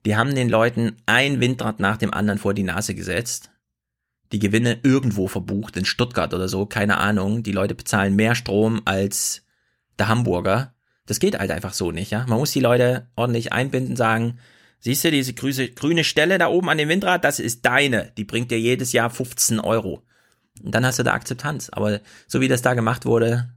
Die 0.05 0.15
haben 0.15 0.37
den 0.37 0.49
Leuten 0.49 0.99
ein 1.07 1.41
Windrad 1.41 1.81
nach 1.81 1.97
dem 1.97 2.15
anderen 2.15 2.39
vor 2.39 2.55
die 2.55 2.63
Nase 2.63 2.95
gesetzt. 2.95 3.51
Die 4.31 4.39
Gewinne 4.39 4.79
irgendwo 4.85 5.27
verbucht, 5.27 5.77
in 5.77 5.85
Stuttgart 5.85 6.33
oder 6.33 6.49
so, 6.49 6.65
keine 6.67 6.99
Ahnung. 6.99 7.43
Die 7.43 7.53
Leute 7.53 7.75
bezahlen 7.75 8.15
mehr 8.15 8.37
Strom 8.37 8.83
als 8.85 9.43
der 9.99 10.07
Hamburger. 10.07 10.75
Das 11.07 11.19
geht 11.19 11.37
halt 11.37 11.51
einfach 11.51 11.73
so 11.73 11.91
nicht, 11.91 12.13
ja. 12.13 12.25
Man 12.29 12.39
muss 12.39 12.53
die 12.53 12.61
Leute 12.61 13.09
ordentlich 13.17 13.53
einbinden, 13.53 13.97
sagen, 13.97 14.39
siehst 14.87 15.03
du 15.03 15.11
diese 15.11 15.35
grüße, 15.35 15.71
grüne 15.71 16.05
Stelle 16.05 16.39
da 16.39 16.47
oben 16.47 16.69
an 16.69 16.79
dem 16.79 16.89
Windrad, 16.89 17.25
das 17.25 17.41
ist 17.41 17.67
deine. 17.67 18.13
Die 18.17 18.23
bringt 18.23 18.53
dir 18.53 18.61
jedes 18.61 18.93
Jahr 18.93 19.11
15 19.11 19.59
Euro. 19.59 20.05
Und 20.63 20.73
dann 20.77 20.87
hast 20.87 21.01
du 21.01 21.03
da 21.03 21.13
Akzeptanz. 21.13 21.71
Aber 21.71 22.01
so 22.29 22.41
wie 22.41 22.47
das 22.47 22.63
da 22.63 22.75
gemacht 22.75 23.05
wurde, 23.05 23.51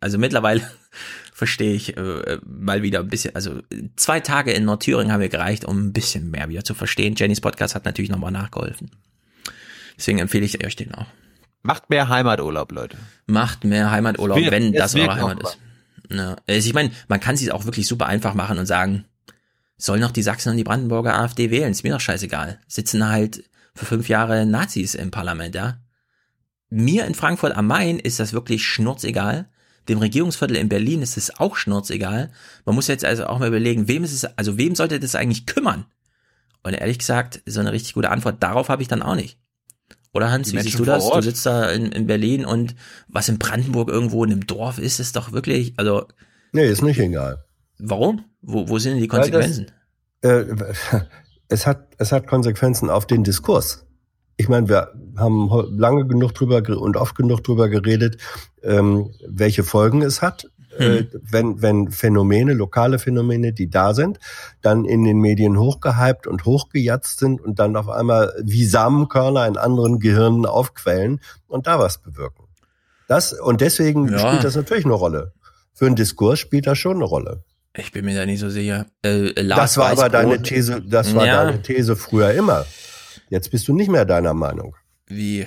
also 0.00 0.16
mittlerweile 0.16 0.62
verstehe 1.34 1.74
ich 1.74 1.94
äh, 1.98 2.38
mal 2.46 2.82
wieder 2.82 3.00
ein 3.00 3.08
bisschen, 3.08 3.34
also 3.34 3.60
zwei 3.96 4.20
Tage 4.20 4.52
in 4.52 4.64
Nordthüringen 4.64 5.12
haben 5.12 5.20
wir 5.20 5.28
gereicht, 5.28 5.66
um 5.66 5.88
ein 5.88 5.92
bisschen 5.92 6.30
mehr 6.30 6.48
wieder 6.48 6.64
zu 6.64 6.72
verstehen. 6.72 7.16
Jennys 7.18 7.42
Podcast 7.42 7.74
hat 7.74 7.84
natürlich 7.84 8.10
nochmal 8.10 8.32
nachgeholfen. 8.32 8.92
Deswegen 9.98 10.20
empfehle 10.20 10.46
ich 10.46 10.64
euch 10.64 10.76
den 10.76 10.94
auch. 10.94 11.06
Macht 11.60 11.90
mehr 11.90 12.08
Heimaturlaub, 12.08 12.72
Leute. 12.72 12.96
Macht 13.26 13.64
mehr 13.64 13.90
Heimaturlaub, 13.90 14.38
Es 14.38 14.50
wenn 14.50 14.72
es 14.72 14.78
das 14.78 14.94
eure 14.94 15.14
Heimat 15.16 15.42
ist. 15.42 15.58
Ja. 16.08 16.36
Also 16.48 16.66
ich 16.66 16.72
meine, 16.72 16.92
man 17.08 17.20
kann 17.20 17.36
sich 17.36 17.52
auch 17.52 17.66
wirklich 17.66 17.86
super 17.86 18.06
einfach 18.06 18.32
machen 18.32 18.58
und 18.58 18.64
sagen, 18.64 19.04
sollen 19.84 20.00
noch 20.00 20.12
die 20.12 20.22
Sachsen 20.22 20.50
und 20.50 20.56
die 20.56 20.64
Brandenburger 20.64 21.18
AfD 21.18 21.50
wählen, 21.50 21.72
ist 21.72 21.82
mir 21.82 21.92
doch 21.92 22.00
scheißegal. 22.00 22.60
Sitzen 22.68 23.08
halt 23.08 23.44
für 23.74 23.86
fünf 23.86 24.08
Jahre 24.08 24.46
Nazis 24.46 24.94
im 24.94 25.10
Parlament, 25.10 25.54
ja. 25.54 25.78
Mir 26.70 27.04
in 27.04 27.14
Frankfurt 27.14 27.56
am 27.56 27.66
Main 27.66 27.98
ist 27.98 28.20
das 28.20 28.32
wirklich 28.32 28.64
schnurzegal. 28.64 29.48
Dem 29.88 29.98
Regierungsviertel 29.98 30.56
in 30.56 30.68
Berlin 30.68 31.02
ist 31.02 31.16
es 31.16 31.36
auch 31.38 31.56
schnurzegal. 31.56 32.30
Man 32.64 32.76
muss 32.76 32.86
jetzt 32.86 33.04
also 33.04 33.26
auch 33.26 33.40
mal 33.40 33.48
überlegen, 33.48 33.88
wem 33.88 34.04
ist 34.04 34.12
es, 34.12 34.24
also 34.24 34.56
wem 34.56 34.74
sollte 34.76 35.00
das 35.00 35.16
eigentlich 35.16 35.46
kümmern? 35.46 35.86
Und 36.62 36.74
ehrlich 36.74 37.00
gesagt, 37.00 37.42
so 37.46 37.58
eine 37.58 37.72
richtig 37.72 37.94
gute 37.94 38.10
Antwort 38.10 38.40
darauf 38.42 38.68
habe 38.68 38.82
ich 38.82 38.88
dann 38.88 39.02
auch 39.02 39.16
nicht. 39.16 39.38
Oder 40.14 40.30
Hans, 40.30 40.50
Die 40.50 40.56
wie 40.56 40.62
siehst 40.62 40.76
Menschen 40.78 40.84
du 40.86 40.92
das? 40.92 41.02
vor 41.02 41.10
Du 41.10 41.16
Ort. 41.16 41.24
sitzt 41.24 41.44
da 41.44 41.70
in, 41.70 41.90
in 41.90 42.06
Berlin 42.06 42.44
und 42.44 42.76
was 43.08 43.28
in 43.28 43.38
Brandenburg 43.38 43.88
irgendwo 43.88 44.22
in 44.24 44.30
einem 44.30 44.46
Dorf 44.46 44.78
ist, 44.78 45.00
ist 45.00 45.16
doch 45.16 45.32
wirklich, 45.32 45.74
also. 45.76 46.06
Nee, 46.52 46.68
ist 46.68 46.82
nicht 46.82 47.00
egal. 47.00 47.44
Warum? 47.78 48.24
Wo, 48.42 48.68
wo 48.68 48.78
sind 48.78 48.94
denn 48.94 49.02
die 49.02 49.10
Weil 49.10 49.30
das- 49.30 49.40
Konsequenzen? 49.46 49.66
Äh, 50.22 50.44
es 51.48 51.66
hat, 51.66 51.88
es 51.98 52.12
hat 52.12 52.26
Konsequenzen 52.26 52.90
auf 52.90 53.06
den 53.06 53.24
Diskurs. 53.24 53.86
Ich 54.36 54.48
meine, 54.48 54.68
wir 54.68 54.88
haben 55.16 55.50
lange 55.76 56.06
genug 56.06 56.32
drüber 56.34 56.62
und 56.80 56.96
oft 56.96 57.14
genug 57.14 57.44
drüber 57.44 57.68
geredet, 57.68 58.16
ähm, 58.62 59.10
welche 59.28 59.62
Folgen 59.62 60.02
es 60.02 60.22
hat, 60.22 60.48
äh, 60.78 61.04
wenn, 61.12 61.60
wenn 61.60 61.90
Phänomene, 61.90 62.54
lokale 62.54 62.98
Phänomene, 62.98 63.52
die 63.52 63.68
da 63.68 63.92
sind, 63.92 64.18
dann 64.62 64.86
in 64.86 65.04
den 65.04 65.18
Medien 65.18 65.58
hochgehypt 65.58 66.26
und 66.26 66.46
hochgejatzt 66.46 67.18
sind 67.18 67.42
und 67.42 67.58
dann 67.58 67.76
auf 67.76 67.88
einmal 67.90 68.32
wie 68.42 68.64
Samenkörner 68.64 69.46
in 69.46 69.58
anderen 69.58 69.98
Gehirnen 70.00 70.46
aufquellen 70.46 71.20
und 71.46 71.66
da 71.66 71.78
was 71.78 71.98
bewirken. 71.98 72.44
Das, 73.08 73.34
und 73.34 73.60
deswegen 73.60 74.08
Ja. 74.08 74.18
spielt 74.18 74.44
das 74.44 74.56
natürlich 74.56 74.86
eine 74.86 74.94
Rolle. 74.94 75.34
Für 75.74 75.86
einen 75.86 75.96
Diskurs 75.96 76.38
spielt 76.38 76.66
das 76.66 76.78
schon 76.78 76.96
eine 76.96 77.04
Rolle. 77.04 77.44
Ich 77.74 77.92
bin 77.92 78.04
mir 78.04 78.14
da 78.14 78.26
nicht 78.26 78.40
so 78.40 78.50
sicher. 78.50 78.86
Äh, 79.04 79.40
Lars 79.40 79.60
Das 79.60 79.76
war 79.78 79.90
aber 79.90 80.08
deine 80.08 80.42
These, 80.42 80.82
das 80.82 81.14
war 81.14 81.26
ja, 81.26 81.44
deine 81.44 81.62
These 81.62 81.96
früher 81.96 82.32
immer. 82.32 82.66
Jetzt 83.30 83.50
bist 83.50 83.66
du 83.68 83.74
nicht 83.74 83.90
mehr 83.90 84.04
deiner 84.04 84.34
Meinung. 84.34 84.76
Wie? 85.06 85.46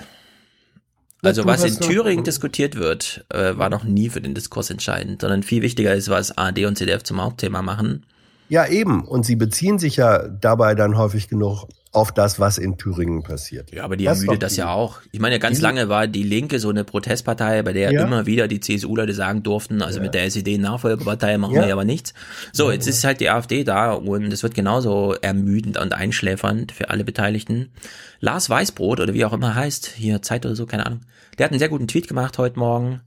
Also 1.21 1.43
du 1.43 1.47
was 1.47 1.63
in 1.63 1.79
Thüringen 1.79 2.23
diskutiert 2.23 2.75
wird, 2.75 3.25
äh, 3.29 3.57
war 3.57 3.69
noch 3.69 3.83
nie 3.83 4.09
für 4.09 4.21
den 4.21 4.33
Diskurs 4.33 4.69
entscheidend, 4.69 5.21
sondern 5.21 5.43
viel 5.43 5.61
wichtiger 5.61 5.93
ist, 5.93 6.09
was 6.09 6.37
AD 6.37 6.65
und 6.65 6.77
CDF 6.77 7.03
zum 7.03 7.21
Hauptthema 7.21 7.61
machen. 7.61 8.05
Ja, 8.49 8.67
eben. 8.67 9.05
Und 9.05 9.25
sie 9.25 9.35
beziehen 9.35 9.79
sich 9.79 9.97
ja 9.97 10.27
dabei 10.27 10.75
dann 10.75 10.97
häufig 10.97 11.27
genug 11.27 11.67
auf 11.95 12.11
das, 12.11 12.39
was 12.39 12.57
in 12.57 12.77
Thüringen 12.77 13.23
passiert. 13.23 13.71
Ja, 13.73 13.83
aber 13.83 13.95
die 13.97 14.05
Das 14.05 14.19
ermüdet 14.19 14.43
das 14.43 14.53
die- 14.53 14.59
ja 14.59 14.69
auch. 14.71 14.99
Ich 15.11 15.19
meine, 15.19 15.39
ganz 15.39 15.61
lange 15.61 15.89
war 15.89 16.07
die 16.07 16.23
Linke 16.23 16.59
so 16.59 16.69
eine 16.69 16.83
Protestpartei, 16.83 17.61
bei 17.63 17.73
der 17.73 17.91
Ja. 17.91 18.03
immer 18.03 18.25
wieder 18.25 18.47
die 18.47 18.59
CSU-Leute 18.59 19.13
sagen 19.13 19.43
durften, 19.43 19.81
also 19.81 19.99
mit 20.01 20.13
der 20.13 20.23
SED 20.25 20.57
Nachfolgepartei 20.57 21.37
machen 21.37 21.55
Ja. 21.55 21.65
wir 21.65 21.73
aber 21.73 21.85
nichts. 21.85 22.13
So, 22.53 22.71
jetzt 22.71 22.87
ist 22.87 23.03
halt 23.03 23.19
die 23.19 23.29
AfD 23.29 23.63
da 23.63 23.93
und 23.93 24.31
es 24.31 24.43
wird 24.43 24.53
genauso 24.53 25.13
ermüdend 25.21 25.77
und 25.77 25.93
einschläfernd 25.93 26.71
für 26.71 26.89
alle 26.89 27.03
Beteiligten. 27.03 27.71
Lars 28.19 28.49
Weißbrot 28.49 28.99
oder 28.99 29.13
wie 29.13 29.25
auch 29.25 29.33
immer 29.33 29.55
heißt, 29.55 29.87
hier 29.95 30.21
Zeit 30.21 30.45
oder 30.45 30.55
so, 30.55 30.65
keine 30.65 30.85
Ahnung, 30.85 31.01
der 31.37 31.45
hat 31.45 31.51
einen 31.51 31.59
sehr 31.59 31.69
guten 31.69 31.87
Tweet 31.87 32.07
gemacht 32.07 32.37
heute 32.37 32.59
Morgen. 32.59 33.01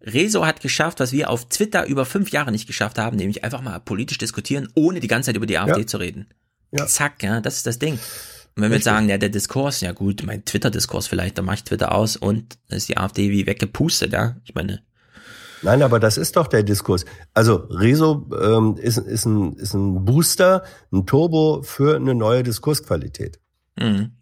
Rezo 0.00 0.46
hat 0.46 0.60
geschafft, 0.60 1.00
was 1.00 1.12
wir 1.12 1.28
auf 1.28 1.48
Twitter 1.48 1.86
über 1.86 2.04
fünf 2.04 2.30
Jahre 2.30 2.52
nicht 2.52 2.66
geschafft 2.66 2.98
haben, 2.98 3.16
nämlich 3.16 3.42
einfach 3.44 3.62
mal 3.62 3.78
politisch 3.80 4.18
diskutieren, 4.18 4.68
ohne 4.74 5.00
die 5.00 5.08
ganze 5.08 5.26
Zeit 5.28 5.36
über 5.36 5.46
die 5.46 5.58
AfD 5.58 5.80
Ja. 5.80 5.86
zu 5.86 5.96
reden. 5.96 6.28
Ja. 6.70 6.86
Zack, 6.86 7.22
ja, 7.22 7.40
das 7.40 7.56
ist 7.56 7.66
das 7.66 7.78
Ding. 7.78 7.94
Und 7.94 8.62
wenn 8.62 8.70
wir 8.70 8.76
jetzt 8.76 8.84
sagen, 8.84 9.08
ja, 9.08 9.18
der 9.18 9.28
Diskurs, 9.28 9.80
ja 9.80 9.92
gut, 9.92 10.22
mein 10.24 10.44
Twitter-Diskurs 10.44 11.06
vielleicht, 11.06 11.38
dann 11.38 11.44
mach 11.44 11.54
ich 11.54 11.64
Twitter 11.64 11.92
aus 11.94 12.16
und 12.16 12.58
dann 12.68 12.76
ist 12.78 12.88
die 12.88 12.96
AfD 12.98 13.30
wie 13.30 13.46
weggepustet, 13.46 14.12
ja. 14.12 14.36
Ich 14.44 14.54
meine, 14.54 14.82
Nein, 15.62 15.82
aber 15.82 15.98
das 15.98 16.18
ist 16.18 16.36
doch 16.36 16.46
der 16.46 16.62
Diskurs. 16.62 17.04
Also 17.34 17.56
Rezo 17.70 18.30
ähm, 18.40 18.76
ist, 18.80 18.96
ist, 18.98 19.24
ein, 19.24 19.56
ist 19.56 19.74
ein 19.74 20.04
Booster, 20.04 20.62
ein 20.92 21.04
Turbo 21.04 21.62
für 21.62 21.96
eine 21.96 22.14
neue 22.14 22.42
Diskursqualität. 22.44 23.40
mhm. 23.76 24.12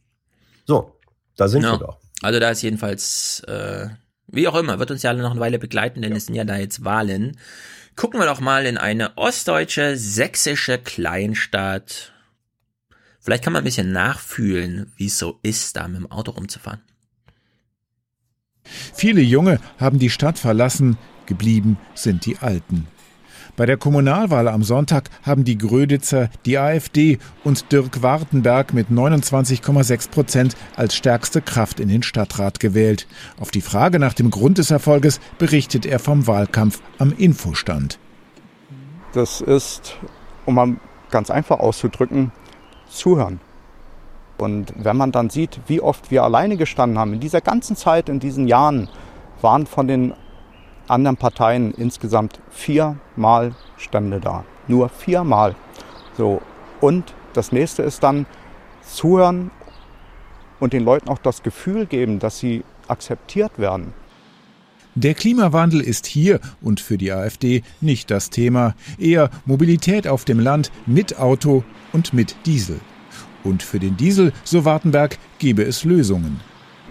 So, 0.67 0.99
da 1.37 1.47
sind 1.49 1.63
Ja. 1.63 1.73
wir 1.73 1.79
doch. 1.79 1.99
Also 2.23 2.41
da 2.41 2.51
ist 2.51 2.63
jedenfalls, 2.63 3.41
äh, 3.47 3.89
wie 4.29 4.49
auch 4.49 4.55
immer, 4.57 4.79
wird 4.79 4.91
uns 4.91 5.03
ja 5.03 5.11
alle 5.11 5.23
noch 5.23 5.33
eine 5.33 5.41
Weile 5.41 5.59
begleiten, 5.59 6.01
denn 6.03 6.13
es 6.17 6.27
sind 6.27 6.35
ja 6.35 6.45
da 6.45 6.57
jetzt 6.57 6.85
Wahlen. 6.85 7.39
Gucken 7.97 8.19
wir 8.19 8.27
doch 8.27 8.41
mal 8.41 8.65
in 8.67 8.79
eine 8.79 9.17
ostdeutsche, 9.19 9.97
sächsische 9.97 10.79
Kleinstadt. 10.79 12.13
Vielleicht 13.27 13.43
kann 13.43 13.55
man 13.55 13.63
ein 13.63 13.65
bisschen 13.65 13.91
nachfühlen, 13.91 14.93
wie 14.97 15.07
es 15.07 15.19
so 15.19 15.41
ist, 15.43 15.75
da 15.75 15.89
mit 15.89 15.99
dem 15.99 16.13
Auto 16.13 16.31
rumzufahren. 16.31 16.81
Viele 18.95 19.21
Junge 19.21 19.59
haben 19.81 19.99
die 19.99 20.11
Stadt 20.11 20.39
verlassen, 20.39 20.97
geblieben 21.27 21.77
sind 21.97 22.25
die 22.25 22.39
Alten. 22.39 22.87
Bei 23.57 23.67
der 23.67 23.79
Kommunalwahl 23.79 24.47
am 24.47 24.63
Sonntag 24.63 25.11
haben 25.25 25.43
die 25.43 25.59
Gröditzer 25.59 26.31
die 26.45 26.57
AfD 26.57 27.19
und 27.43 27.73
Dirk 27.73 28.01
Wartenberg 28.01 28.73
mit 28.73 28.91
29,6 28.91 30.11
Prozent 30.11 30.57
als 30.77 30.95
stärkste 30.95 31.43
Kraft 31.43 31.81
in 31.81 31.89
den 31.89 32.05
Stadtrat 32.05 32.61
gewählt. 32.61 33.09
Auf 33.41 33.51
die 33.51 33.61
Frage 33.61 33.99
nach 33.99 34.15
dem 34.15 34.31
Grund 34.31 34.59
des 34.59 34.71
Erfolges 34.71 35.19
berichtet 35.39 35.85
er 35.85 35.99
vom 35.99 36.29
Wahlkampf 36.29 36.81
am 36.99 37.13
Infostand. 37.19 37.99
Das 39.15 39.41
ist, 39.41 39.97
um 40.45 40.55
mal 40.55 40.77
ganz 41.11 41.29
einfach 41.29 41.59
auszudrücken, 41.59 42.31
zuhören. 42.97 43.41
Und 44.39 44.73
wenn 44.77 44.97
man 44.97 45.13
dann 45.13 45.31
sieht, 45.31 45.61
wie 45.67 45.81
oft 45.81 46.11
wir 46.11 46.23
alleine 46.23 46.57
gestanden 46.57 46.99
haben, 46.99 47.15
in 47.15 47.21
dieser 47.21 47.41
ganzen 47.41 47.77
Zeit, 47.77 48.09
in 48.09 48.21
diesen 48.21 48.47
Jahren, 48.49 48.89
waren 49.41 49.67
von 49.67 49.89
den 49.89 50.15
anderen 50.89 51.17
Parteien 51.17 51.73
insgesamt 51.73 52.41
viermal 52.51 53.55
Stände 53.77 54.21
da. 54.21 54.45
Nur 54.69 54.89
viermal. 54.89 55.55
So. 56.17 56.41
Und 56.81 57.15
das 57.33 57.53
nächste 57.53 57.83
ist 57.83 58.03
dann 58.03 58.27
zuhören 58.83 59.51
und 60.61 60.73
den 60.73 60.85
Leuten 60.85 61.09
auch 61.09 61.19
das 61.19 61.43
Gefühl 61.43 61.87
geben, 61.87 62.19
dass 62.19 62.39
sie 62.39 62.65
akzeptiert 62.89 63.59
werden. 63.59 63.93
Der 64.95 65.13
Klimawandel 65.13 65.83
ist 65.83 66.07
hier 66.07 66.41
und 66.63 66.81
für 66.81 66.97
die 66.97 67.13
AfD 67.13 67.63
nicht 67.83 68.11
das 68.11 68.31
Thema, 68.31 68.75
eher 68.99 69.29
Mobilität 69.45 70.09
auf 70.09 70.25
dem 70.25 70.41
Land 70.41 70.73
mit 70.87 71.19
Auto 71.19 71.65
und 71.93 72.13
mit 72.13 72.37
Diesel. 72.47 72.81
Und 73.45 73.63
für 73.63 73.79
den 73.79 73.97
Diesel, 73.97 74.33
so 74.45 74.65
Wartenberg, 74.65 75.19
gebe 75.39 75.63
es 75.63 75.85
Lösungen. 75.85 76.41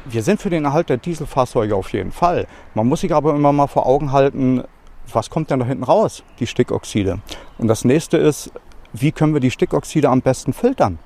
Wir 0.05 0.23
sind 0.23 0.41
für 0.41 0.49
den 0.49 0.65
Erhalt 0.65 0.89
der 0.89 0.97
Dieselfahrzeuge 0.97 1.76
auf 1.76 1.91
jeden 1.91 2.11
Fall. 2.11 2.47
Man 2.76 2.88
muss 2.88 3.01
sich 3.01 3.13
aber 3.13 3.35
immer 3.35 3.51
mal 3.51 3.67
vor 3.67 3.85
Augen 3.88 4.11
halten, 4.11 4.63
was 5.11 5.30
kommt 5.30 5.51
denn 5.51 5.59
da 5.59 5.65
hinten 5.65 5.84
raus? 5.84 6.23
Die 6.39 6.47
Stickoxide. 6.47 7.19
Und 7.57 7.67
das 7.67 7.85
nächste 7.85 8.17
ist, 8.17 8.51
wie 8.93 9.11
können 9.11 9.34
wir 9.34 9.41
die 9.41 9.51
Stickoxide 9.51 10.09
am 10.09 10.22
besten 10.22 10.53
filtern? 10.53 10.99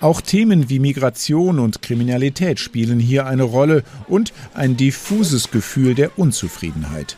Auch 0.00 0.20
Themen 0.20 0.68
wie 0.68 0.78
Migration 0.78 1.58
und 1.58 1.80
Kriminalität 1.80 2.58
spielen 2.58 2.98
hier 2.98 3.26
eine 3.26 3.44
Rolle 3.44 3.82
und 4.08 4.32
ein 4.52 4.76
diffuses 4.76 5.50
Gefühl 5.50 5.94
der 5.94 6.18
Unzufriedenheit. 6.18 7.16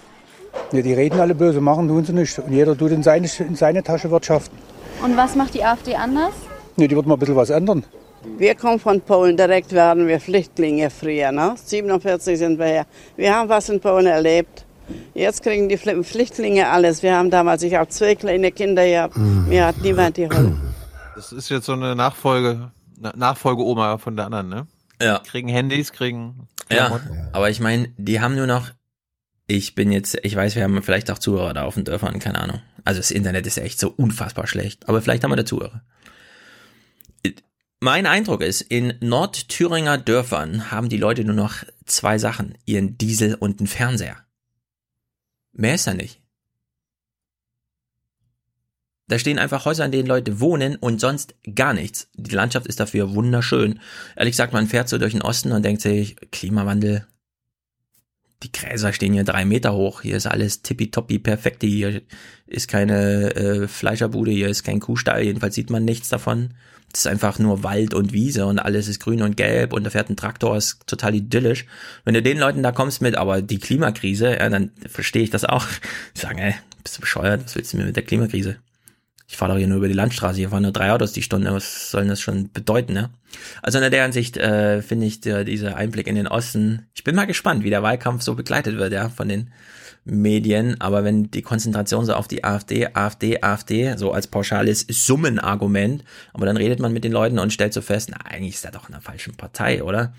Ja, 0.73 0.83
die 0.83 0.93
reden 0.93 1.21
alle 1.21 1.35
böse, 1.35 1.61
machen 1.61 1.89
tun 1.89 2.05
sie 2.05 2.13
nicht. 2.13 2.39
Und 2.39 2.53
jeder 2.53 2.77
tut 2.77 2.93
in 2.93 3.03
seine, 3.03 3.29
in 3.39 3.57
seine 3.57 3.83
Tasche 3.83 4.11
wirtschaften. 4.11 4.57
Und 5.03 5.17
was 5.17 5.35
macht 5.35 5.55
die 5.55 5.65
AfD 5.65 5.95
anders? 5.95 6.33
Ja, 6.77 6.87
die 6.87 6.97
wird 6.97 7.07
mal 7.07 7.15
ein 7.15 7.19
bisschen 7.19 7.37
was 7.37 7.51
ändern. 7.51 7.85
Wir 8.39 8.55
kommen 8.55 8.81
von 8.81 9.01
Polen, 9.01 9.37
direkt 9.37 9.73
werden 9.73 10.07
wir 10.09 10.21
Flüchtlinge 10.21 10.91
früher. 10.91 11.33
Ne? 11.33 11.55
47 11.63 12.39
sind 12.39 12.59
wir 12.59 12.67
her. 12.67 12.87
Wir 13.17 13.35
haben 13.35 13.49
was 13.49 13.69
in 13.69 13.81
Polen 13.81 14.07
erlebt. 14.07 14.65
Jetzt 15.15 15.43
kriegen 15.43 15.69
die 15.69 15.77
Flüchtlinge 15.77 16.69
alles. 16.69 17.03
Wir 17.03 17.17
haben 17.17 17.31
damals, 17.31 17.63
ich 17.63 17.75
habe 17.75 17.89
zwei 17.89 18.15
kleine 18.15 18.53
Kinder 18.53 18.87
gehabt. 18.87 19.17
Mir 19.17 19.67
hat 19.67 19.79
niemand 19.83 20.17
geholfen. 20.17 20.75
Das 21.15 21.33
ist 21.33 21.49
jetzt 21.49 21.67
so 21.67 21.73
eine 21.73 21.97
Nachfolge, 21.97 22.71
Nachfolge-Oma 23.15 23.99
von 23.99 24.17
der 24.17 24.27
anderen, 24.27 24.49
ne? 24.49 24.67
Ja. 25.01 25.21
Kriegen 25.21 25.49
Handys, 25.49 25.93
kriegen 25.93 26.49
Ja, 26.71 27.01
aber 27.33 27.51
ich 27.51 27.61
meine, 27.61 27.89
die 27.97 28.21
haben 28.21 28.35
nur 28.35 28.47
noch, 28.47 28.71
ich 29.47 29.75
bin 29.75 29.93
jetzt, 29.93 30.19
ich 30.23 30.35
weiß, 30.35 30.57
wir 30.57 30.65
haben 30.65 30.83
vielleicht 30.83 31.11
auch 31.11 31.19
Zuhörer 31.19 31.55
da 31.55 31.65
auf 31.65 31.75
den 31.75 31.85
Dörfern, 31.85 32.19
keine 32.19 32.41
Ahnung. 32.41 32.61
Also 32.85 33.01
das 33.01 33.11
Internet 33.11 33.47
ist 33.47 33.59
echt 33.59 33.79
so 33.79 33.91
unfassbar 33.91 34.47
schlecht, 34.47 34.89
aber 34.89 35.01
vielleicht 35.03 35.25
haben 35.25 35.31
wir 35.31 35.37
da 35.37 35.45
Zuhörer. 35.45 35.83
Mein 37.79 38.07
Eindruck 38.07 38.43
ist, 38.43 38.63
in 38.63 38.95
Nordthüringer 39.01 39.99
Dörfern 39.99 40.71
haben 40.71 40.89
die 40.89 40.97
Leute 40.97 41.25
nur 41.25 41.35
noch 41.35 41.63
zwei 41.85 42.19
Sachen, 42.19 42.57
ihren 42.65 42.97
Diesel 42.97 43.35
und 43.35 43.61
einen 43.61 43.67
Fernseher. 43.67 44.17
Mehr 45.53 45.75
ist 45.75 45.87
da 45.87 45.95
nicht. 45.95 46.21
Da 49.09 49.19
stehen 49.19 49.39
einfach 49.39 49.65
Häuser, 49.67 49.85
in 49.85 49.93
denen 49.93 50.09
Leute 50.09 50.41
wohnen 50.41 50.77
und 50.77 51.01
sonst 51.01 51.37
gar 51.55 51.75
nichts. 51.75 52.09
Die 52.15 52.35
Landschaft 52.35 52.67
ist 52.67 52.81
dafür 52.81 53.15
wunderschön. 53.15 53.79
Ehrlich 54.17 54.33
gesagt, 54.33 54.53
man 54.53 54.67
fährt 54.67 54.89
so 54.89 54.99
durch 54.99 55.13
den 55.13 55.23
Osten 55.23 55.53
und 55.53 55.65
denkt 55.65 55.83
sich, 55.83 56.17
Klimawandel, 56.33 57.07
die 58.43 58.53
Gräser 58.53 58.93
stehen 58.93 59.15
hier 59.15 59.25
drei 59.25 59.45
Meter 59.45 59.75
hoch, 59.75 60.03
hier 60.03 60.17
ist 60.17 60.27
alles 60.27 60.63
tippitoppi 60.63 61.19
perfekt, 61.19 61.63
hier 61.63 62.03
ist 62.47 62.69
keine 62.69 63.35
äh, 63.35 63.69
Fleischerbude, 63.69 64.31
hier 64.31 64.49
ist 64.49 64.63
kein 64.63 64.81
Kuhstall, 64.81 65.23
jedenfalls 65.23 65.55
sieht 65.55 65.71
man 65.71 65.85
nichts 65.85 66.09
davon. 66.09 66.51
Das 66.93 67.01
ist 67.01 67.07
einfach 67.09 67.39
nur 67.39 67.63
Wald 67.63 67.95
und 67.95 68.13
Wiese 68.13 68.47
und 68.47 68.59
alles 68.59 68.89
ist 68.89 69.01
grün 69.01 69.23
und 69.23 69.37
gelb 69.37 69.73
und 69.73 69.85
da 69.85 69.91
fährt 69.91 70.09
ein 70.09 70.17
Traktor, 70.17 70.57
ist 70.57 70.87
total 70.87 71.15
idyllisch. 71.15 71.67
Wenn 72.05 72.15
du 72.15 72.23
den 72.23 72.39
Leuten 72.39 72.63
da 72.63 72.73
kommst 72.73 73.03
mit, 73.03 73.17
aber 73.17 73.43
die 73.43 73.59
Klimakrise, 73.59 74.37
ja, 74.39 74.49
dann 74.49 74.71
verstehe 74.87 75.23
ich 75.23 75.31
das 75.31 75.45
auch. 75.45 75.67
Ich 76.15 76.23
sage, 76.23 76.41
ey, 76.41 76.55
bist 76.83 76.97
du 76.97 77.01
bescheuert, 77.01 77.45
was 77.45 77.55
willst 77.57 77.73
du 77.73 77.79
mir 77.79 77.85
mit 77.87 77.97
der 77.97 78.05
Klimakrise? 78.05 78.57
Ich 79.29 79.37
fahre 79.37 79.53
doch 79.53 79.59
hier 79.59 79.67
nur 79.67 79.79
über 79.79 79.89
die 79.89 79.95
Landstraße, 79.95 80.39
hier 80.39 80.51
fahren 80.51 80.63
nur 80.63 80.73
drei 80.73 80.93
Autos 80.93 81.13
die 81.13 81.23
Stunde, 81.23 81.53
was 81.53 81.91
soll 81.91 82.07
das 82.07 82.21
schon 82.21 82.53
bedeuten, 82.53 82.93
ne? 82.93 83.11
Also 83.61 83.79
in 83.79 83.91
der 83.91 84.05
Ansicht 84.05 84.37
äh, 84.37 84.83
finde 84.83 85.07
ich 85.07 85.21
der, 85.21 85.45
dieser 85.45 85.77
Einblick 85.77 86.07
in 86.07 86.15
den 86.15 86.29
Osten, 86.29 86.87
ich 86.95 87.03
bin 87.03 87.17
mal 87.17 87.27
gespannt, 87.27 87.65
wie 87.65 87.71
der 87.71 87.83
Wahlkampf 87.83 88.23
so 88.23 88.35
begleitet 88.35 88.79
wird, 88.79 88.93
ja, 88.93 89.09
von 89.09 89.29
den 89.29 89.51
Medien, 90.05 90.81
aber 90.81 91.03
wenn 91.03 91.31
die 91.33 91.43
Konzentration 91.43 92.07
so 92.07 92.15
auf 92.15 92.29
die 92.29 92.45
AfD, 92.45 92.87
AfD, 92.95 93.43
AfD, 93.43 93.97
so 93.97 94.13
als 94.13 94.29
pauschales 94.29 94.87
Summenargument, 94.89 96.05
aber 96.33 96.47
dann 96.47 96.57
redet 96.57 96.79
man 96.79 96.93
mit 96.93 97.03
den 97.03 97.11
Leuten 97.11 97.41
und 97.41 97.53
stellt 97.53 97.73
so 97.73 97.81
fest, 97.81 98.11
na, 98.13 98.19
eigentlich 98.25 98.55
ist 98.55 98.65
er 98.65 98.71
doch 98.71 98.89
in 98.89 98.93
der 98.93 99.01
falschen 99.01 99.35
Partei, 99.35 99.83
oder? 99.83 100.15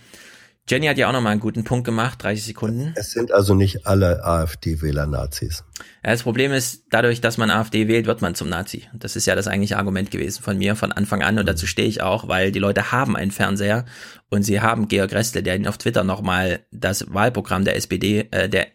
Jenny 0.69 0.88
hat 0.88 0.98
ja 0.98 1.07
auch 1.07 1.14
nochmal 1.14 1.31
einen 1.31 1.39
guten 1.39 1.64
Punkt 1.64 1.85
gemacht, 1.85 2.22
30 2.23 2.44
Sekunden. 2.44 2.91
Es 2.95 3.11
sind 3.11 3.31
also 3.31 3.56
nicht 3.56 3.88
alle 3.88 4.26
AfD-Wähler 4.26 5.07
Nazis. 5.07 5.64
Ja, 6.03 6.11
das 6.11 6.23
Problem 6.23 6.52
ist, 6.52 6.84
dadurch, 6.89 7.22
dass 7.22 7.38
man 7.38 7.49
AfD 7.49 7.88
wählt, 7.88 8.06
wird 8.06 8.22
man 8.22 8.35
zum 8.35 8.49
Nazi. 8.49 8.84
Das 8.94 9.15
ist 9.15 9.26
ja 9.26 9.35
das 9.35 9.48
eigentliche 9.48 9.77
Argument 9.77 10.11
gewesen 10.11 10.44
von 10.44 10.57
mir 10.57 10.76
von 10.76 10.91
Anfang 10.91 11.22
an 11.23 11.39
und 11.39 11.48
dazu 11.48 11.68
stehe 11.68 11.88
ich 11.88 12.02
auch, 12.02 12.27
weil 12.27 12.52
die 12.52 12.60
Leute 12.60 12.91
haben 12.91 13.15
einen 13.15 13.31
Fernseher 13.31 13.85
und 14.30 14.44
sie 14.44 14.60
haben 14.60 14.89
Georg 14.89 15.14
Restle, 15.14 15.41
der 15.41 15.56
ihnen 15.56 15.68
auf 15.68 15.77
Twitter 15.77 16.03
nochmal 16.03 16.65
das 16.72 17.14
Wahlprogramm 17.14 17.64
der 17.64 17.77
SPD, 17.77 18.27
äh, 18.31 18.49
der 18.49 18.68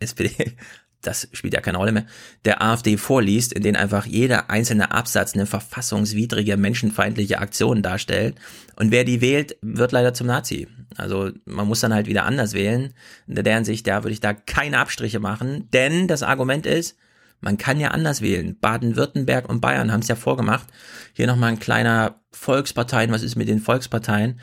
SPD, 0.00 0.54
das 1.00 1.28
spielt 1.32 1.54
ja 1.54 1.62
keine 1.62 1.78
Rolle 1.78 1.92
mehr, 1.92 2.06
der 2.44 2.62
AfD 2.62 2.98
vorliest, 2.98 3.54
in 3.54 3.62
denen 3.62 3.76
einfach 3.76 4.04
jeder 4.04 4.50
einzelne 4.50 4.90
Absatz 4.92 5.34
eine 5.34 5.46
verfassungswidrige, 5.46 6.58
menschenfeindliche 6.58 7.38
Aktion 7.38 7.82
darstellt. 7.82 8.36
Und 8.76 8.90
wer 8.90 9.04
die 9.04 9.20
wählt, 9.20 9.56
wird 9.62 9.92
leider 9.92 10.14
zum 10.14 10.26
Nazi. 10.26 10.68
Also 10.96 11.30
man 11.44 11.68
muss 11.68 11.80
dann 11.80 11.94
halt 11.94 12.06
wieder 12.06 12.24
anders 12.24 12.54
wählen. 12.54 12.94
In 13.26 13.34
der 13.34 13.54
Hinsicht, 13.54 13.86
da 13.86 14.02
würde 14.02 14.12
ich 14.12 14.20
da 14.20 14.32
keine 14.32 14.78
Abstriche 14.78 15.20
machen, 15.20 15.68
denn 15.72 16.08
das 16.08 16.22
Argument 16.22 16.66
ist, 16.66 16.96
man 17.40 17.58
kann 17.58 17.80
ja 17.80 17.88
anders 17.88 18.22
wählen. 18.22 18.56
Baden-Württemberg 18.60 19.48
und 19.48 19.60
Bayern 19.60 19.90
haben 19.90 20.00
es 20.00 20.08
ja 20.08 20.14
vorgemacht. 20.14 20.68
Hier 21.12 21.26
nochmal 21.26 21.50
ein 21.50 21.58
kleiner 21.58 22.20
Volksparteien, 22.30 23.10
was 23.10 23.22
ist 23.22 23.36
mit 23.36 23.48
den 23.48 23.58
Volksparteien? 23.58 24.38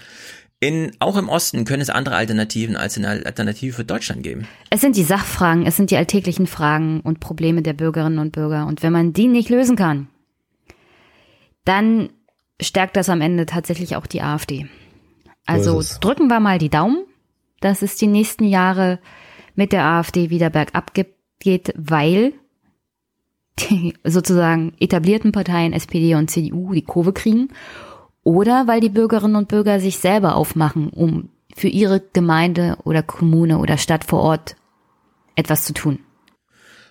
In, 0.60 0.92
auch 1.00 1.16
im 1.16 1.30
Osten 1.30 1.64
können 1.64 1.82
es 1.82 1.90
andere 1.90 2.16
Alternativen 2.16 2.76
als 2.76 2.98
eine 2.98 3.08
Alternative 3.08 3.74
für 3.74 3.86
Deutschland 3.86 4.24
geben. 4.24 4.46
Es 4.70 4.82
sind 4.82 4.98
die 4.98 5.04
Sachfragen, 5.04 5.66
es 5.66 5.78
sind 5.78 5.90
die 5.90 5.96
alltäglichen 5.96 6.48
Fragen 6.48 7.00
und 7.00 7.22
Probleme 7.22 7.62
der 7.62 7.72
Bürgerinnen 7.72 8.20
und 8.20 8.34
Bürger. 8.34 8.68
Und 8.68 8.84
wenn 8.84 8.92
man 8.92 9.14
die 9.14 9.30
nicht 9.30 9.48
lösen 9.48 9.78
kann, 9.78 10.10
dann 11.64 12.10
stärkt 12.62 12.96
das 12.98 13.10
am 13.10 13.22
Ende 13.22 13.46
tatsächlich 13.46 13.96
auch 13.96 14.06
die 14.08 14.22
AfD. 14.22 14.68
Also 15.46 15.80
es. 15.80 16.00
drücken 16.00 16.28
wir 16.28 16.40
mal 16.40 16.60
die 16.60 16.70
Daumen, 16.70 17.06
dass 17.60 17.82
es 17.82 17.96
die 17.96 18.08
nächsten 18.08 18.46
Jahre 18.46 19.00
mit 19.56 19.72
der 19.72 19.84
AfD 19.86 20.30
wieder 20.30 20.50
bergab 20.50 20.94
ge- 20.94 21.08
geht, 21.40 21.74
weil 21.78 22.34
die 23.60 23.94
sozusagen 24.04 24.74
etablierten 24.80 25.32
Parteien 25.32 25.74
SPD 25.74 26.16
und 26.16 26.30
CDU 26.30 26.74
die 26.74 26.84
Kurve 26.84 27.14
kriegen 27.14 27.50
oder 28.24 28.68
weil 28.68 28.80
die 28.82 28.90
Bürgerinnen 28.90 29.36
und 29.36 29.48
Bürger 29.48 29.80
sich 29.80 29.98
selber 29.98 30.36
aufmachen, 30.36 30.90
um 30.90 31.30
für 31.56 31.68
ihre 31.68 32.00
Gemeinde 32.14 32.78
oder 32.84 33.02
Kommune 33.04 33.58
oder 33.58 33.78
Stadt 33.78 34.04
vor 34.04 34.22
Ort 34.22 34.56
etwas 35.36 35.66
zu 35.66 35.74
tun. 35.74 36.00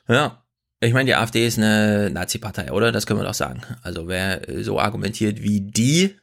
Ja. 0.08 0.42
Ich 0.80 0.92
meine, 0.92 1.06
die 1.06 1.14
AfD 1.14 1.46
ist 1.46 1.58
eine 1.58 2.10
Nazi-Partei, 2.10 2.70
oder? 2.70 2.92
Das 2.92 3.06
können 3.06 3.18
wir 3.18 3.24
doch 3.24 3.34
sagen. 3.34 3.62
Also 3.82 4.06
wer 4.06 4.42
so 4.62 4.78
argumentiert 4.78 5.42
wie 5.42 5.60
die, 5.60 6.16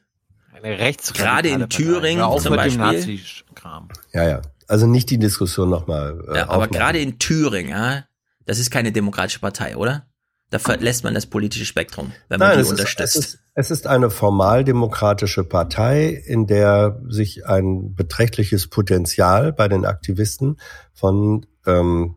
Eine 0.52 0.78
Rechts 0.78 1.12
gerade 1.12 1.50
in 1.50 1.68
Thüringen 1.68 2.22
auf 2.22 2.42
zum 2.42 2.52
mit 2.52 2.60
dem 2.60 2.78
Beispiel, 2.78 3.16
Nazi-Kram. 3.16 3.88
Ja, 4.14 4.26
ja. 4.26 4.42
Also 4.66 4.86
nicht 4.86 5.10
die 5.10 5.18
Diskussion 5.18 5.68
nochmal. 5.68 6.24
Äh, 6.28 6.36
ja, 6.36 6.42
aber 6.44 6.54
aufmachen. 6.54 6.72
gerade 6.72 6.98
in 6.98 7.18
Thüringen, 7.18 7.70
ja, 7.70 8.04
das 8.46 8.58
ist 8.58 8.70
keine 8.70 8.92
demokratische 8.92 9.40
Partei, 9.40 9.76
oder? 9.76 10.06
Da 10.50 10.58
verlässt 10.58 11.04
man 11.04 11.12
das 11.12 11.26
politische 11.26 11.66
Spektrum, 11.66 12.12
wenn 12.28 12.38
man 12.38 12.48
Nein, 12.48 12.58
die 12.58 12.62
es 12.62 12.66
ist, 12.68 12.72
unterstützt. 12.72 13.16
es, 13.16 13.26
ist, 13.26 13.38
es 13.54 13.70
ist 13.70 13.86
eine 13.86 14.10
formaldemokratische 14.10 15.44
Partei, 15.44 16.08
in 16.08 16.46
der 16.46 17.00
sich 17.08 17.46
ein 17.46 17.94
beträchtliches 17.94 18.68
Potenzial 18.68 19.52
bei 19.52 19.66
den 19.66 19.84
Aktivisten 19.84 20.58
von 20.94 21.46
ähm, 21.66 22.14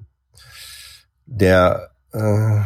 der 1.26 1.90
äh, 2.14 2.62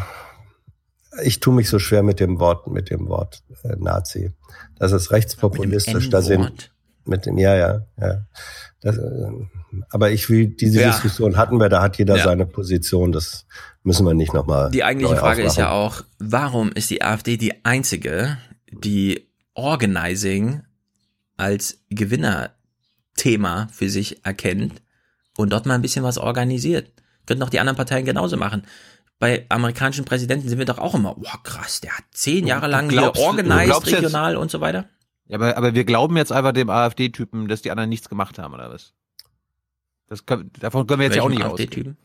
ich 1.24 1.40
tue 1.40 1.54
mich 1.54 1.70
so 1.70 1.80
schwer 1.80 2.04
mit 2.04 2.20
dem 2.20 2.40
Wort 2.40 2.68
mit 2.68 2.90
dem 2.90 3.08
Wort 3.08 3.44
äh, 3.64 3.76
Nazi. 3.78 4.32
Das 4.78 4.92
ist 4.92 5.12
rechtspopulistisch. 5.12 6.10
Da 6.10 6.22
sind 6.22 6.72
mit 7.06 7.26
dem 7.26 7.38
ja 7.38 7.56
ja 7.56 7.86
ja. 8.00 8.26
Das, 8.82 8.98
äh, 8.98 9.30
aber 9.90 10.12
ich 10.12 10.30
will 10.30 10.48
diese 10.48 10.82
Ja. 10.82 10.88
Diskussion 10.92 11.38
hatten 11.38 11.58
wir. 11.60 11.70
Da 11.70 11.82
hat 11.82 11.98
jeder 11.98 12.18
Ja. 12.18 12.24
seine 12.24 12.46
Position. 12.46 13.12
Das 13.12 13.46
müssen 13.84 14.06
wir 14.06 14.14
nicht 14.14 14.34
nochmal. 14.34 14.72
Die 14.72 14.84
eigentliche 14.84 15.16
Frage 15.16 15.44
ist 15.44 15.58
ja 15.58 15.70
aufmachen. 15.70 16.06
auch, 16.06 16.10
warum 16.20 16.72
ist 16.72 16.90
die 16.90 17.02
AfD 17.04 17.38
die 17.38 17.64
einzige, 17.66 18.38
die 18.72 19.30
Organizing 19.54 20.64
als 21.38 21.80
Gewinnerthema 21.90 23.68
für 23.72 23.90
sich 23.90 24.26
erkennt 24.26 24.82
und 25.38 25.52
dort 25.52 25.66
mal 25.66 25.76
ein 25.76 25.82
bisschen 25.82 26.04
was 26.04 26.18
organisiert? 26.18 26.92
Könnten 27.26 27.44
auch 27.44 27.50
die 27.50 27.60
anderen 27.60 27.78
Parteien 27.78 28.06
genauso 28.06 28.36
machen. 28.38 28.64
Bei 29.20 29.46
amerikanischen 29.50 30.06
Präsidenten 30.06 30.50
sind 30.50 30.60
wir 30.60 30.66
doch 30.66 30.80
auch 30.80 30.96
immer, 30.96 31.16
wow, 31.18 31.42
krass, 31.44 31.80
der 31.82 31.98
hat 31.98 32.04
zehn 32.12 32.46
Jahre 32.48 32.68
lang 32.68 32.90
glaubst- 32.90 33.20
hier 33.22 33.30
organisiert, 33.30 33.86
jetzt- 33.86 33.98
regional 33.98 34.36
und 34.38 34.52
so 34.52 34.60
weiter. 34.60 34.90
Ja, 35.28 35.38
aber, 35.38 35.56
aber 35.58 35.74
wir 35.74 35.86
glauben 35.86 36.18
jetzt 36.18 36.32
einfach 36.34 36.52
dem 36.52 36.70
AfD-Typen, 36.70 37.48
dass 37.48 37.62
die 37.62 37.72
anderen 37.72 37.90
nichts 37.90 38.10
gemacht 38.10 38.38
haben, 38.40 38.54
oder 38.54 38.70
was? 38.70 38.94
Das 40.08 40.26
können, 40.26 40.52
davon 40.60 40.86
können 40.86 41.00
wir 41.00 41.06
jetzt 41.06 41.16
ja 41.16 41.24
auch 41.24 41.30
nicht 41.30 41.44
AfD-Typen? 41.44 41.92
ausgehen. 41.94 41.98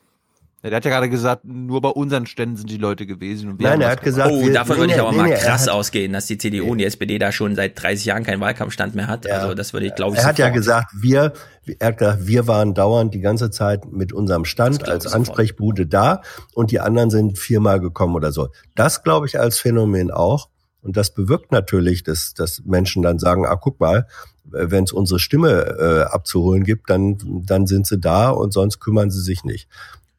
Der 0.65 0.75
hat 0.75 0.85
ja 0.85 0.91
gerade 0.91 1.09
gesagt, 1.09 1.45
nur 1.45 1.81
bei 1.81 1.89
unseren 1.91 2.27
Ständen 2.27 2.57
sind 2.57 2.69
die 2.69 2.79
Leute 2.79 3.07
gewesen. 3.07 3.57
Nein, 3.61 3.81
er 3.81 3.91
hat 3.91 4.03
gesagt, 4.03 4.33
oh, 4.33 4.41
wir- 4.43 4.53
davon 4.53 4.75
nee, 4.77 4.81
würde 4.83 4.93
ich 4.95 5.01
aber 5.01 5.13
nee, 5.13 5.17
mal 5.19 5.29
nee, 5.29 5.35
krass 5.37 5.63
hat- 5.63 5.69
ausgehen, 5.69 6.13
dass 6.13 6.27
die 6.27 6.37
CDU 6.37 6.73
und 6.73 6.79
die 6.79 6.85
SPD 6.85 7.19
da 7.19 7.31
schon 7.31 7.55
seit 7.55 7.81
30 7.81 8.07
Jahren 8.07 8.25
keinen 8.25 8.41
Wahlkampfstand 8.41 8.97
mehr 8.97 9.07
hat. 9.07 9.31
Also 9.31 9.55
das 9.55 9.73
würde 9.73 9.87
ich, 9.87 9.95
glaube 9.95 10.17
ich, 10.17 10.23
Er 10.23 10.27
hat 10.29 10.39
ja 10.39 10.49
gesagt, 10.49 10.91
wir, 11.01 11.33
er 11.79 11.87
hat 11.89 11.99
gesagt, 11.99 12.27
wir 12.27 12.49
waren 12.49 12.75
dauernd 12.75 13.15
die 13.15 13.21
ganze 13.21 13.51
Zeit 13.53 13.85
mit 13.93 14.13
unserem 14.13 14.45
Stand 14.45 14.89
als 14.89 15.07
Ansprechbude 15.07 15.87
da 15.87 16.23
und 16.55 16.73
die 16.73 16.81
anderen 16.81 17.11
sind 17.11 17.39
viermal 17.39 17.79
gekommen 17.79 18.17
oder 18.17 18.33
so. 18.33 18.49
Das 18.75 19.05
glaube 19.05 19.27
ich 19.27 19.39
als 19.39 19.61
Phänomen 19.61 20.11
auch. 20.11 20.49
Und 20.81 20.97
das 20.97 21.13
bewirkt 21.13 21.53
natürlich, 21.53 22.03
dass, 22.03 22.35
dass 22.35 22.63
Menschen 22.65 23.03
dann 23.03 23.19
sagen, 23.19 23.45
ah, 23.47 23.57
guck 23.57 23.79
mal, 23.81 24.07
wenn 24.45 24.85
es 24.85 24.93
unsere 24.93 25.19
Stimme 25.21 25.51
äh, 25.79 26.03
abzuholen 26.13 26.65
gibt, 26.65 26.89
dann, 26.89 27.19
dann 27.45 27.67
sind 27.67 27.87
sie 27.87 27.99
da 27.99 28.31
und 28.31 28.53
sonst 28.53 28.81
kümmern 28.81 29.11
sie 29.11 29.21
sich 29.21 29.45
nicht. 29.45 29.69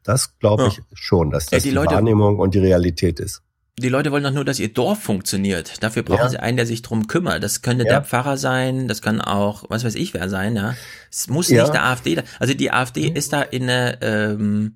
Das 0.04 0.38
glaube 0.40 0.68
ich 0.68 0.82
schon, 0.94 1.30
dass 1.32 1.46
Ja, 1.46 1.58
das 1.58 1.64
die 1.64 1.70
die, 1.70 1.76
Leute- 1.76 1.96
Wahrnehmung 1.96 2.40
und 2.40 2.54
die 2.54 2.60
Realität 2.60 3.20
ist. 3.20 3.42
Die 3.78 3.88
Leute 3.90 4.12
wollen 4.12 4.24
doch 4.24 4.32
nur, 4.32 4.44
dass 4.44 4.60
ihr 4.60 4.74
Dorf 4.74 5.00
funktioniert. 5.02 5.82
Dafür 5.82 6.04
brauchen 6.04 6.24
Ja. 6.24 6.30
sie 6.30 6.40
einen, 6.40 6.58
der 6.58 6.66
sich 6.66 6.82
drum 6.82 7.08
kümmert. 7.08 7.42
Das 7.44 7.62
könnte 7.62 7.86
Ja. 7.86 7.92
der 7.92 8.04
Pfarrer 8.04 8.36
sein, 8.38 8.90
das 8.90 9.02
kann 9.02 9.22
auch, 9.22 9.64
was 9.70 9.86
weiß 9.86 9.96
ich 9.96 10.14
wer 10.14 10.28
sein, 10.30 10.56
ja. 10.58 10.76
Es 11.10 11.30
muss 11.30 11.48
Ja. 11.50 11.62
nicht 11.64 11.74
der 11.74 11.86
AfD, 11.86 12.16
da- 12.16 12.24
also 12.40 12.54
die 12.54 12.72
AfD 12.72 13.08
ist 13.08 13.32
da 13.32 13.42
in 13.42 13.64
eine 13.64 14.02
ähm, 14.02 14.76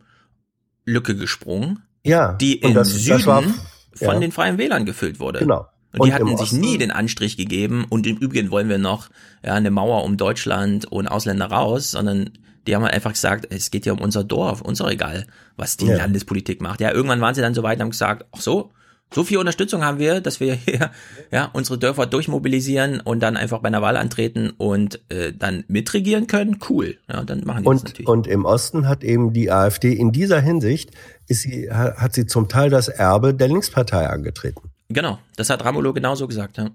Lücke 0.86 1.16
gesprungen, 1.16 1.80
Ja. 2.04 2.34
die 2.34 2.56
im 2.60 2.74
das- 2.74 2.90
Süden 2.90 3.18
das 3.18 3.26
war- 3.26 3.44
von 3.44 4.14
ja. 4.16 4.20
den 4.20 4.32
Freien 4.32 4.58
Wählern 4.58 4.86
gefüllt 4.86 5.20
wurde. 5.20 5.40
Genau. 5.40 5.68
Und, 5.94 6.00
Und 6.00 6.08
die 6.08 6.14
hatten 6.14 6.38
sich 6.38 6.52
nie 6.54 6.78
den 6.80 6.90
Anstrich 6.90 7.38
gegeben. 7.38 7.86
Und 7.88 8.08
im 8.08 8.18
Übrigen 8.18 8.50
wollen 8.50 8.68
wir 8.68 8.80
noch 8.80 9.10
ja, 9.45 9.54
eine 9.54 9.70
Mauer 9.70 10.04
um 10.06 10.18
Deutschland 10.18 10.86
und 10.91 11.08
Ausländer 11.08 11.45
raus, 11.48 11.91
sondern 11.91 12.32
die 12.68 12.76
haben 12.76 12.84
halt 12.84 12.94
einfach 12.94 13.14
gesagt, 13.14 13.48
es 13.49 13.72
geht 13.72 13.85
ja 13.85 13.94
um 13.94 13.99
unser 14.02 14.23
Dorf, 14.23 14.61
uns 14.61 14.77
doch 14.80 14.90
egal, 14.90 15.26
was 15.57 15.77
die 15.77 15.88
Ja. 15.88 15.98
Landespolitik 15.98 16.61
macht. 16.61 16.81
Ja, 16.81 16.91
irgendwann 16.91 17.22
waren 17.22 17.35
sie 17.35 17.41
dann 17.41 17.53
so 17.53 17.64
weit 17.64 17.77
und 17.77 17.84
haben 17.84 17.90
gesagt, 17.91 18.26
ach 18.31 18.41
so, 18.41 18.72
so 19.14 19.23
viel 19.23 19.38
Unterstützung 19.38 19.84
haben 19.84 19.99
wir, 19.99 20.22
dass 20.22 20.40
wir 20.40 20.56
hier 20.56 20.90
ja, 21.31 21.49
unsere 21.53 21.77
Dörfer 21.77 22.07
durchmobilisieren 22.07 22.99
und 22.99 23.19
dann 23.19 23.38
einfach 23.38 23.60
bei 23.60 23.68
einer 23.68 23.81
Wahl 23.81 23.95
antreten 23.95 24.49
und 24.57 25.02
äh, 25.11 25.31
dann 25.34 25.64
mitregieren 25.68 26.26
können. 26.26 26.57
Cool. 26.68 26.98
Ja, 27.11 27.23
dann 27.23 27.44
machen 27.45 27.64
die 27.64 27.69
das 27.69 27.72
Und, 27.81 27.84
natürlich. 27.84 28.07
und 28.10 28.27
im 28.27 28.45
Osten 28.45 28.88
hat 28.88 29.03
eben 29.03 29.31
die 29.34 29.52
AfD 29.52 29.94
in 29.94 30.11
dieser 30.11 30.40
Hinsicht 30.41 30.91
ist 31.27 31.41
sie, 31.44 31.69
ha- 31.72 31.95
hat 31.98 32.14
sie 32.15 32.26
zum 32.26 32.48
Teil 32.49 32.69
das 32.72 32.88
Erbe 32.88 33.35
der 33.35 33.49
Linkspartei 33.49 34.07
angetreten. 34.10 34.72
Genau, 34.90 35.19
das 35.35 35.49
hat 35.52 35.64
Ramelow 35.64 35.94
genauso 35.94 36.27
gesagt. 36.27 36.57
Ja. 36.57 36.72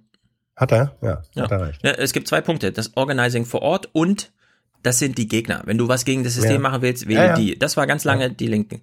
Hat 0.54 0.70
er? 0.72 0.96
Ja, 1.02 1.22
Ja. 1.34 1.42
hat 1.44 1.50
er 1.50 1.66
recht. 1.68 1.80
Ja, 1.84 1.90
es 1.92 2.12
gibt 2.12 2.28
zwei 2.28 2.40
Punkte. 2.40 2.70
Das 2.72 2.96
Organizing 2.96 3.46
vor 3.46 3.62
Ort 3.62 3.88
und 3.92 4.30
das 4.82 4.98
sind 4.98 5.18
die 5.18 5.28
Gegner. 5.28 5.62
Wenn 5.64 5.78
du 5.78 5.88
was 5.88 6.04
gegen 6.04 6.24
das 6.24 6.34
System 6.34 6.54
Ja. 6.54 6.58
machen 6.60 6.82
willst, 6.82 7.06
wähle 7.08 7.18
Ja, 7.20 7.26
ja. 7.26 7.34
die. 7.36 7.58
Das 7.58 7.76
war 7.76 7.86
ganz 7.86 8.04
lange 8.04 8.30
die 8.30 8.46
Linken. 8.46 8.82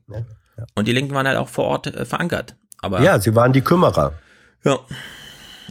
Und 0.76 0.88
die 0.88 0.94
Linken 0.94 1.14
waren 1.14 1.28
halt 1.28 1.38
auch 1.38 1.50
vor 1.50 1.66
Ort 1.66 1.88
äh, 1.88 2.06
verankert. 2.06 2.56
Aber 2.82 3.02
Ja, 3.02 3.20
sie 3.20 3.34
waren 3.36 3.54
die 3.54 3.62
Kümmerer. 3.62 4.14
ja. 4.64 4.80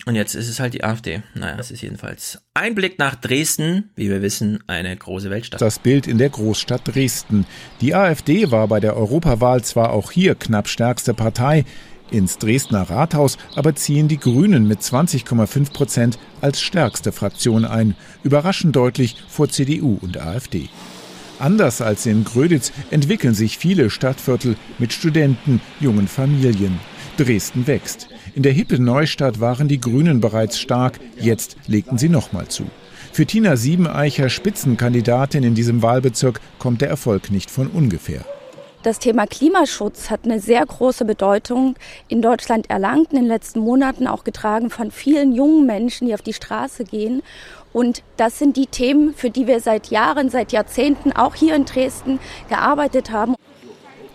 Und 0.07 0.17
jetzt 0.17 0.35
ist 0.35 0.49
es 0.51 0.61
halt 0.61 0.75
die 0.75 0.85
AfD. 0.85 1.23
Naja, 1.35 1.57
es 1.59 1.71
ist 1.71 1.81
jedenfalls 1.81 2.43
ein 2.53 2.75
Blick 2.75 2.99
nach 2.99 3.15
Dresden, 3.15 3.91
wie 3.95 4.11
wir 4.11 4.21
wissen, 4.21 4.63
eine 4.67 4.95
große 4.95 5.31
Weltstadt. 5.31 5.63
Das 5.63 5.79
Bild 5.79 6.07
in 6.07 6.19
der 6.19 6.29
Großstadt 6.29 6.83
Dresden. 6.85 7.47
Die 7.81 7.95
AfD 7.95 8.51
war 8.51 8.69
bei 8.69 8.81
der 8.81 8.97
Europawahl 8.97 9.63
zwar 9.63 9.91
auch 9.91 10.11
hier 10.11 10.35
knapp 10.35 10.69
stärkste 10.69 11.15
Partei, 11.15 11.65
ins 12.15 12.39
Dresdner 12.39 12.89
Rathaus 12.89 13.37
aber 13.55 13.75
ziehen 13.75 14.09
die 14.09 14.19
Grünen 14.19 14.67
mit 14.67 14.81
20,5 14.81 15.73
Prozent 15.73 16.19
als 16.41 16.61
stärkste 16.61 17.13
Fraktion 17.13 17.65
ein, 17.65 17.95
überraschend 18.23 18.75
deutlich 18.75 19.17
vor 19.29 19.49
CDU 19.49 19.99
und 20.01 20.19
AfD. 20.19 20.69
Anders 21.39 21.81
als 21.81 22.07
in 22.07 22.25
Gröditz 22.25 22.73
entwickeln 22.91 23.35
sich 23.35 23.59
viele 23.59 23.91
Stadtviertel 23.91 24.57
mit 24.79 24.93
Studenten, 24.93 25.61
jungen 25.81 26.09
Familien. 26.09 26.79
Dresden 27.17 27.67
wächst. 27.67 28.09
In 28.35 28.43
der 28.43 28.53
hippe 28.53 28.81
Neustadt 28.81 29.41
waren 29.41 29.69
die 29.69 29.81
Grünen 29.81 30.21
bereits 30.21 30.59
stark, 30.59 30.99
jetzt 31.21 31.57
legten 31.67 31.99
sie 31.99 32.09
nochmal 32.09 32.49
zu. 32.49 32.65
Für 33.13 33.27
Tina 33.27 33.57
Siebeneicher, 33.57 34.29
Spitzenkandidatin 34.29 35.45
in 35.45 35.55
diesem 35.55 35.83
Wahlbezirk, 35.83 36.41
kommt 36.59 36.81
der 36.81 36.89
Erfolg 36.89 37.31
nicht 37.31 37.51
von 37.51 37.69
ungefähr. 37.69 38.25
Das 38.85 38.99
Thema 38.99 39.27
Klimaschutz 39.27 40.11
hat 40.11 40.27
eine 40.27 40.41
sehr 40.41 40.63
große 40.65 41.07
Bedeutung 41.07 41.75
in 42.09 42.21
Deutschland 42.21 42.69
erlangt, 42.69 43.15
in 43.15 43.21
den 43.21 43.27
letzten 43.27 43.61
Monaten 43.61 44.07
auch 44.07 44.25
getragen 44.25 44.69
von 44.69 44.91
vielen 44.91 45.33
jungen 45.33 45.65
Menschen, 45.65 46.07
die 46.07 46.13
auf 46.13 46.21
die 46.21 46.35
Straße 46.35 46.85
gehen. 46.85 47.23
Und 47.73 48.03
das 48.19 48.39
sind 48.39 48.59
die 48.59 48.67
Themen, 48.67 49.15
für 49.15 49.31
die 49.31 49.47
wir 49.47 49.61
seit 49.61 49.87
Jahren, 49.87 50.29
seit 50.29 50.53
Jahrzehnten 50.53 51.13
auch 51.13 51.35
hier 51.35 51.55
in 51.55 51.65
Dresden 51.65 52.19
gearbeitet 52.51 53.11
haben. 53.11 53.37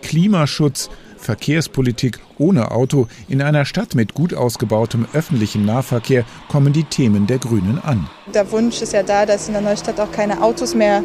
Klimaschutz, 0.02 0.88
Verkehrspolitik 1.16 2.20
ohne 2.38 2.70
Auto, 2.70 3.08
in 3.28 3.42
einer 3.42 3.64
Stadt 3.64 3.96
mit 3.96 4.14
gut 4.14 4.34
ausgebautem 4.34 5.04
öffentlichem 5.12 5.64
Nahverkehr 5.64 6.24
kommen 6.48 6.72
die 6.72 6.84
Themen 6.84 7.26
der 7.26 7.38
Grünen 7.38 7.80
an. 7.82 8.08
Der 8.32 8.52
Wunsch 8.52 8.80
ist 8.82 8.92
ja 8.92 9.02
da, 9.02 9.26
dass 9.26 9.48
in 9.48 9.54
der 9.54 9.62
Neustadt 9.62 9.98
auch 9.98 10.12
keine 10.12 10.40
Autos 10.40 10.76
mehr 10.76 11.02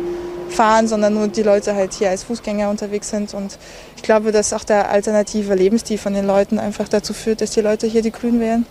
fahren, 0.49 0.87
sondern 0.87 1.13
nur 1.13 1.27
die 1.27 1.43
Leute 1.43 1.75
halt 1.75 1.93
hier 1.93 2.09
als 2.09 2.23
Fußgänger 2.23 2.69
unterwegs 2.69 3.09
sind. 3.09 3.33
Und 3.33 3.57
ich 3.95 4.03
glaube, 4.03 4.31
dass 4.31 4.53
auch 4.53 4.63
der 4.63 4.89
alternative 4.89 5.55
Lebensstil 5.55 5.97
von 5.97 6.13
den 6.13 6.25
Leuten 6.25 6.59
einfach 6.59 6.87
dazu 6.87 7.13
führt, 7.13 7.41
dass 7.41 7.51
die 7.51 7.61
Leute 7.61 7.87
hier 7.87 8.01
die 8.01 8.11
Grünen 8.11 8.39
wählen. 8.39 8.65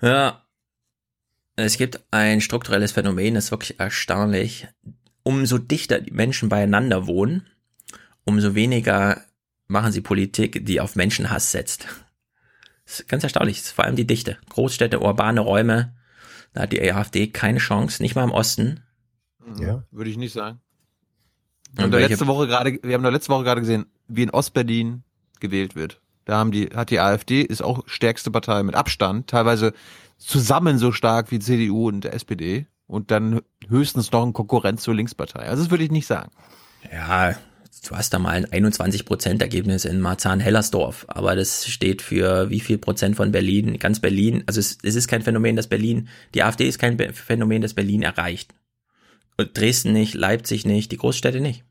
Ja, 0.00 0.42
es 1.56 1.76
gibt 1.76 2.00
ein 2.10 2.40
strukturelles 2.40 2.92
Phänomen, 2.92 3.34
das 3.34 3.44
ist 3.46 3.50
wirklich 3.50 3.78
erstaunlich. 3.78 4.66
Umso 5.22 5.58
dichter 5.58 6.00
die 6.00 6.10
Menschen 6.10 6.48
beieinander 6.48 7.06
wohnen, 7.06 7.46
umso 8.24 8.54
weniger 8.54 9.22
machen 9.68 9.92
sie 9.92 10.00
Politik, 10.00 10.66
die 10.66 10.80
auf 10.80 10.96
Menschenhass 10.96 11.52
setzt. 11.52 11.86
Das 12.84 13.00
ist 13.00 13.08
ganz 13.08 13.22
erstaunlich, 13.22 13.58
das 13.58 13.66
ist 13.66 13.72
vor 13.72 13.84
allem 13.84 13.96
die 13.96 14.06
Dichte. 14.06 14.38
Großstädte, 14.48 15.00
urbane 15.00 15.40
Räume, 15.40 15.94
da 16.52 16.62
hat 16.62 16.72
die 16.72 16.92
AfD 16.92 17.28
keine 17.28 17.58
Chance, 17.58 18.02
nicht 18.02 18.14
mal 18.14 18.24
im 18.24 18.32
Osten. 18.32 18.82
Ja. 19.60 19.82
Würde 19.90 20.10
ich 20.10 20.16
nicht 20.16 20.32
sagen. 20.32 20.60
Wir 21.74 21.84
haben, 21.84 21.92
welche- 21.92 22.08
letzte 22.10 22.26
Woche 22.26 22.46
gerade, 22.46 22.78
wir 22.82 22.94
haben 22.94 23.02
doch 23.02 23.10
letzte 23.10 23.32
Woche 23.32 23.44
gerade 23.44 23.60
gesehen, 23.60 23.86
wie 24.08 24.22
in 24.22 24.30
Ostberlin 24.30 25.02
gewählt 25.40 25.74
wird. 25.74 26.00
Da 26.24 26.38
haben 26.38 26.52
die, 26.52 26.66
hat 26.74 26.90
die 26.90 27.00
AfD, 27.00 27.42
ist 27.42 27.62
auch 27.62 27.82
stärkste 27.86 28.30
Partei 28.30 28.62
mit 28.62 28.74
Abstand, 28.74 29.28
teilweise 29.28 29.72
zusammen 30.18 30.78
so 30.78 30.92
stark 30.92 31.30
wie 31.32 31.38
CDU 31.40 31.88
und 31.88 32.04
SPD 32.04 32.66
und 32.86 33.10
dann 33.10 33.40
höchstens 33.68 34.12
noch 34.12 34.24
ein 34.24 34.32
Konkurrenz 34.32 34.82
zur 34.82 34.94
Linkspartei. 34.94 35.40
Also 35.40 35.62
das 35.64 35.70
würde 35.70 35.82
ich 35.84 35.90
nicht 35.90 36.06
sagen. 36.06 36.30
Ja, 36.92 37.32
du 37.88 37.96
hast 37.96 38.12
da 38.12 38.18
mal 38.20 38.30
ein 38.36 38.44
21 38.52 39.04
Prozent 39.04 39.42
Ergebnis 39.42 39.84
in 39.84 40.00
Marzahn-Hellersdorf, 40.00 41.06
aber 41.08 41.34
das 41.34 41.66
steht 41.66 42.02
für 42.02 42.50
wie 42.50 42.60
viel 42.60 42.78
Prozent 42.78 43.16
von 43.16 43.32
Berlin, 43.32 43.78
ganz 43.78 43.98
Berlin. 43.98 44.44
Also 44.46 44.60
es, 44.60 44.78
es 44.84 44.94
ist 44.94 45.08
kein 45.08 45.22
Phänomen, 45.22 45.56
das 45.56 45.66
Berlin, 45.68 46.08
die 46.34 46.42
AfD 46.44 46.68
ist 46.68 46.78
kein 46.78 46.96
Phänomen, 47.14 47.62
das 47.62 47.74
Berlin 47.74 48.02
erreicht. 48.02 48.54
Dresden 49.36 49.92
nicht, 49.92 50.14
Leipzig 50.14 50.64
nicht, 50.66 50.92
die 50.92 50.96
Großstädte 50.96 51.40
nicht. 51.40 51.64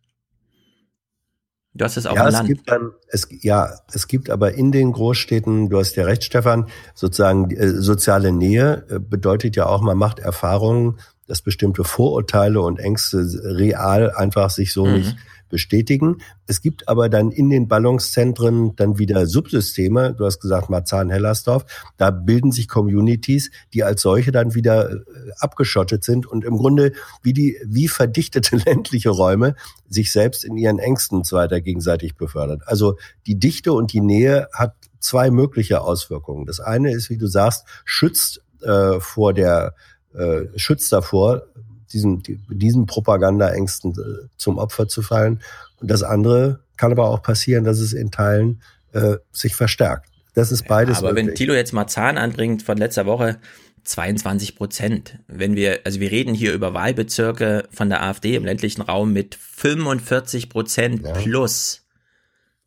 Du 1.74 1.86
hast 1.86 1.96
es 1.96 2.06
auch 2.06 2.16
ja, 2.16 2.24
im 2.24 2.28
es 2.28 2.34
Land. 2.34 2.48
gibt 2.50 2.70
dann, 2.70 2.92
es, 3.08 3.28
ja, 3.30 3.70
es 3.94 4.08
gibt 4.08 4.30
aber 4.30 4.54
in 4.56 4.74
den 4.74 4.92
Großstädten, 4.92 5.70
du 5.70 5.80
hast 5.80 5.96
ja 5.96 6.04
recht, 6.04 6.24
Stefan, 6.26 6.68
sozusagen 6.96 7.50
äh, 7.52 7.70
soziale 7.70 8.34
Nähe 8.34 8.86
äh, 8.90 9.00
bedeutet 9.00 9.56
ja 9.56 9.68
auch, 9.68 9.82
man 9.82 9.98
macht 9.98 10.20
Erfahrungen, 10.20 11.00
dass 11.28 11.42
bestimmte 11.42 11.86
Vorurteile 11.86 12.60
und 12.60 12.80
Ängste 12.80 13.20
real 13.44 14.12
einfach 14.12 14.50
sich 14.50 14.74
so 14.74 14.86
Mhm. 14.86 14.94
nicht 14.96 15.16
bestätigen. 15.52 16.18
Es 16.48 16.62
gibt 16.62 16.88
aber 16.88 17.10
dann 17.10 17.32
in 17.32 17.50
den 17.50 17.68
Ballungszentren 17.68 18.76
dann 18.76 18.98
wieder 18.98 19.28
Subsysteme. 19.28 20.14
Du 20.14 20.26
hast 20.26 20.40
gesagt 20.40 20.70
Marzahn-Hellersdorf. 20.70 21.66
Da 21.98 22.10
bilden 22.10 22.52
sich 22.52 22.68
Communities, 22.68 23.52
die 23.74 23.84
als 23.84 24.02
solche 24.02 24.32
dann 24.32 24.56
wieder 24.56 24.92
äh, 24.92 24.96
abgeschottet 25.40 26.04
sind 26.04 26.26
und 26.26 26.44
im 26.44 26.58
Grunde 26.58 26.94
wie 27.22 27.34
die, 27.34 27.58
wie 27.66 27.88
verdichtete 27.88 28.56
ländliche 28.66 29.10
Räume 29.10 29.56
sich 29.88 30.12
selbst 30.12 30.44
in 30.44 30.58
ihren 30.58 30.80
Ängsten 30.80 31.24
weiter 31.32 31.62
gegenseitig 31.62 32.16
befördert. 32.16 32.64
Also 32.66 32.98
die 33.28 33.38
Dichte 33.38 33.74
und 33.74 33.94
die 33.94 34.02
Nähe 34.02 34.48
hat 34.54 34.76
zwei 35.00 35.32
mögliche 35.32 35.82
Auswirkungen. 35.82 36.46
Das 36.46 36.60
eine 36.60 36.92
ist, 36.92 37.10
wie 37.10 37.18
du 37.18 37.28
sagst, 37.28 37.66
schützt 37.86 38.42
äh, 38.62 39.00
vor 39.00 39.34
der, 39.34 39.76
äh, 40.14 40.44
schützt 40.56 40.92
davor, 40.92 41.44
diesen, 41.94 42.24
die- 42.24 42.40
diesen 42.50 42.86
Propagandaängsten 42.86 43.92
äh, 43.92 44.28
zum 44.38 44.58
Opfer 44.58 44.88
zu 44.88 45.02
fallen. 45.02 45.42
Und 45.80 45.90
das 45.92 46.04
andere 46.04 46.60
kann 46.78 46.92
aber 46.92 47.08
auch 47.10 47.22
passieren, 47.22 47.64
dass 47.64 47.80
es 47.80 47.94
in 47.94 48.12
Teilen 48.12 48.62
äh, 48.94 49.18
sich 49.32 49.56
verstärkt. 49.56 50.08
Das 50.34 50.52
ist 50.52 50.68
beides 50.68 50.98
Aber 51.00 51.16
wenn 51.16 51.26
möglich. 51.26 51.38
Thilo 51.40 51.54
jetzt 51.54 51.74
Marzahn 51.74 52.18
anbringt 52.18 52.64
von 52.64 52.78
letzter 52.78 53.06
Woche, 53.06 53.38
22 53.84 54.56
Prozent. 54.56 55.18
Wenn 55.28 55.56
wir, 55.56 55.80
also 55.86 56.00
wir 56.00 56.12
reden 56.12 56.34
hier 56.34 56.54
über 56.54 56.74
Wahlbezirke 56.74 57.68
von 57.72 57.90
der 57.90 58.04
AfD 58.04 58.36
im 58.36 58.46
ländlichen 58.46 58.82
Raum 58.82 59.12
mit 59.12 59.36
45 59.36 60.50
Prozent 60.50 61.04
plus. 61.14 61.81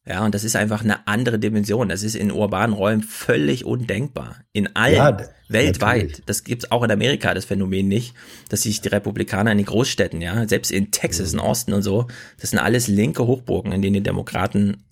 Ja, 0.06 0.22
und 0.24 0.34
das 0.34 0.44
ist 0.44 0.54
einfach 0.54 0.82
eine 0.84 1.06
andere 1.06 1.38
Dimension. 1.38 1.88
Das 1.88 2.02
ist 2.02 2.14
in 2.14 2.30
urbanen 2.30 2.74
Räumen 2.74 3.02
völlig 3.02 3.64
undenkbar. 3.64 4.36
In 4.52 4.76
allen, 4.76 4.96
Ja, 4.96 5.16
weltweit. 5.48 6.02
natürlich. 6.02 6.22
Das 6.26 6.44
gibt's 6.44 6.70
auch 6.70 6.82
in 6.82 6.90
Amerika, 6.90 7.32
das 7.32 7.46
Phänomen 7.46 7.88
nicht, 7.88 8.14
dass 8.50 8.62
sich 8.62 8.82
die 8.82 8.88
Republikaner 8.88 9.50
in 9.52 9.58
den 9.58 9.66
Großstädten, 9.66 10.20
ja, 10.20 10.46
selbst 10.46 10.70
in 10.70 10.90
Texas, 10.90 11.32
in 11.32 11.40
Austin 11.40 11.72
und 11.72 11.82
so, 11.82 12.06
das 12.38 12.50
sind 12.50 12.58
alles 12.58 12.86
linke 12.86 13.26
Hochburgen, 13.26 13.72
in 13.72 13.80
denen 13.80 13.94
die 13.94 14.02
Demokraten 14.02 14.84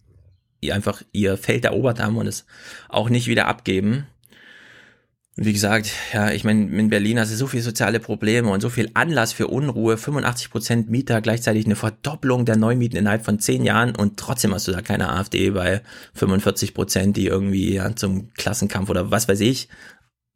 ihr 0.62 0.74
einfach 0.74 1.02
ihr 1.12 1.36
Feld 1.36 1.64
erobert 1.66 2.00
haben 2.00 2.16
und 2.16 2.26
es 2.26 2.46
auch 2.88 3.10
nicht 3.10 3.26
wieder 3.26 3.48
abgeben. 3.48 4.06
Wie 5.34 5.54
gesagt, 5.54 5.90
ja, 6.12 6.30
ich 6.30 6.44
meine, 6.44 6.66
in 6.78 6.90
Berlin 6.90 7.18
hast 7.18 7.32
du 7.32 7.36
so 7.36 7.46
viele 7.46 7.62
soziale 7.62 8.00
Probleme 8.00 8.50
und 8.50 8.60
so 8.60 8.68
viel 8.68 8.90
Anlass 8.92 9.32
für 9.32 9.46
Unruhe, 9.46 9.96
85 9.96 10.50
Prozent 10.50 10.90
Mieter, 10.90 11.22
gleichzeitig 11.22 11.64
eine 11.64 11.74
Verdopplung 11.74 12.44
der 12.44 12.56
Neumieten 12.56 12.96
innerhalb 12.96 13.24
von 13.24 13.38
zehn 13.38 13.64
Jahren 13.64 13.96
und 13.96 14.18
trotzdem 14.18 14.52
hast 14.52 14.68
du 14.68 14.72
da 14.72 14.82
keine 14.82 15.08
AfD 15.10 15.50
bei 15.50 15.80
45 16.12 16.74
Prozent, 16.74 17.16
die 17.16 17.28
irgendwie 17.28 17.74
ja, 17.74 17.96
zum 17.96 18.32
Klassenkampf 18.34 18.90
oder 18.90 19.10
was 19.10 19.26
weiß 19.26 19.40
ich 19.40 19.68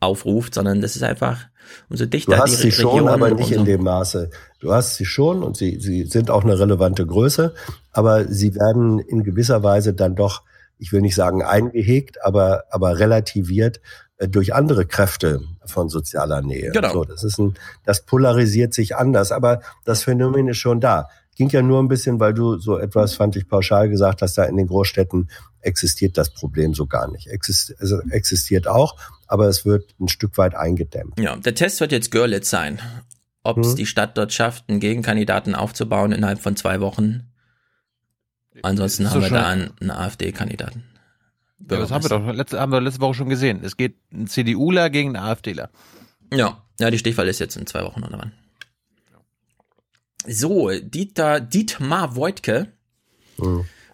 aufruft, 0.00 0.54
sondern 0.54 0.80
das 0.80 0.96
ist 0.96 1.02
einfach 1.02 1.46
umso 1.90 2.06
dichter 2.06 2.36
Du 2.36 2.38
hast 2.42 2.52
die 2.52 2.70
sie 2.70 2.72
schon, 2.72 2.90
Regionen, 2.90 3.08
aber 3.08 3.30
nicht 3.30 3.48
umso- 3.48 3.60
in 3.60 3.64
dem 3.66 3.82
Maße. 3.82 4.30
Du 4.60 4.72
hast 4.72 4.96
sie 4.96 5.04
schon 5.04 5.42
und 5.42 5.58
sie, 5.58 5.78
sie 5.78 6.04
sind 6.06 6.30
auch 6.30 6.44
eine 6.44 6.58
relevante 6.58 7.04
Größe, 7.04 7.54
aber 7.92 8.26
sie 8.28 8.54
werden 8.54 8.98
in 8.98 9.24
gewisser 9.24 9.62
Weise 9.62 9.92
dann 9.92 10.14
doch, 10.16 10.42
ich 10.78 10.92
will 10.92 11.00
nicht 11.02 11.14
sagen 11.14 11.42
eingehegt, 11.42 12.22
aber, 12.24 12.64
aber 12.70 12.98
relativiert 12.98 13.80
durch 14.18 14.54
andere 14.54 14.86
Kräfte 14.86 15.42
von 15.64 15.88
sozialer 15.88 16.40
Nähe. 16.42 16.70
Genau. 16.70 16.92
So, 16.92 17.04
das 17.04 17.22
ist 17.22 17.38
ein, 17.38 17.54
das 17.84 18.04
polarisiert 18.06 18.72
sich 18.72 18.96
anders, 18.96 19.30
aber 19.32 19.60
das 19.84 20.02
Phänomen 20.04 20.48
ist 20.48 20.58
schon 20.58 20.80
da. 20.80 21.08
Ging 21.34 21.50
ja 21.50 21.60
nur 21.60 21.80
ein 21.82 21.88
bisschen, 21.88 22.18
weil 22.18 22.32
du 22.32 22.56
so 22.56 22.78
etwas, 22.78 23.14
fand 23.14 23.36
ich 23.36 23.46
pauschal 23.46 23.90
gesagt 23.90 24.22
hast, 24.22 24.38
da 24.38 24.44
in 24.44 24.56
den 24.56 24.68
Großstädten 24.68 25.28
existiert 25.60 26.16
das 26.16 26.30
Problem 26.30 26.72
so 26.72 26.86
gar 26.86 27.10
nicht. 27.10 27.26
Exist, 27.26 27.74
es 27.78 27.92
existiert 28.10 28.66
auch, 28.66 28.96
aber 29.26 29.46
es 29.48 29.66
wird 29.66 29.94
ein 30.00 30.08
Stück 30.08 30.38
weit 30.38 30.54
eingedämmt. 30.54 31.20
Ja, 31.20 31.36
der 31.36 31.54
Test 31.54 31.80
wird 31.80 31.92
jetzt 31.92 32.10
Görlitz 32.10 32.48
sein. 32.48 32.78
Ob 33.42 33.58
es 33.58 33.72
Mhm. 33.72 33.76
die 33.76 33.86
Stadt 33.86 34.16
dort 34.16 34.32
schafft, 34.32 34.64
einen 34.68 34.80
Gegenkandidaten 34.80 35.54
aufzubauen 35.54 36.12
innerhalb 36.12 36.40
von 36.40 36.56
zwei 36.56 36.80
Wochen. 36.80 37.30
Ansonsten 38.62 39.10
haben 39.10 39.20
wir 39.20 39.28
da 39.28 39.46
einen, 39.46 39.72
einen 39.80 39.90
AfD-Kandidaten. 39.90 40.84
Ja, 41.58 41.78
das 41.78 41.90
haben 41.90 42.04
wir 42.04 42.10
doch 42.10 42.32
letzte, 42.32 42.60
haben 42.60 42.72
wir 42.72 42.80
letzte 42.80 43.00
Woche 43.00 43.14
schon 43.14 43.28
gesehen. 43.28 43.60
Es 43.62 43.76
geht 43.76 43.96
ein 44.12 44.26
CDUler 44.26 44.90
gegen 44.90 45.16
einen 45.16 45.24
AfDler. 45.24 45.70
Ja, 46.32 46.62
ja, 46.78 46.90
die 46.90 46.98
Stichwahl 46.98 47.28
ist 47.28 47.38
jetzt 47.38 47.56
in 47.56 47.66
zwei 47.66 47.82
Wochen 47.82 48.02
oder 48.02 48.18
wann. 48.18 48.32
So, 50.26 50.70
Dieter, 50.70 51.40
Dietmar 51.40 52.16
Woidke 52.16 52.72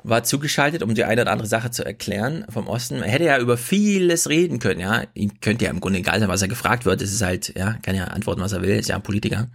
war 0.03 0.25
zugeschaltet, 0.25 0.83
um 0.83 0.95
die 0.95 1.05
eine 1.05 1.23
oder 1.23 1.31
andere 1.31 1.49
Sache 1.49 1.71
zu 1.71 1.85
erklären 1.85 2.45
vom 2.49 2.67
Osten. 2.67 3.03
Er 3.03 3.11
hätte 3.11 3.25
ja 3.25 3.39
über 3.39 3.57
vieles 3.57 4.29
reden 4.29 4.59
können, 4.59 4.81
ja. 4.81 5.05
Ihm 5.15 5.41
könnte 5.41 5.67
ja 5.67 5.71
im 5.71 5.81
Grunde 5.81 6.01
egal 6.01 6.19
sein, 6.21 6.29
was 6.29 6.43
er 6.43 6.49
gefragt 6.49 6.85
wird. 6.85 7.03
Es 7.03 7.13
ist 7.13 7.23
halt, 7.23 7.55
ja, 7.57 7.75
kann 7.83 7.95
ja 7.95 8.05
antworten, 8.05 8.41
was 8.41 8.53
er 8.53 8.63
will, 8.63 8.77
ist 8.77 8.89
ja 8.89 8.97
ein 8.97 9.03
Politiker. 9.03 9.49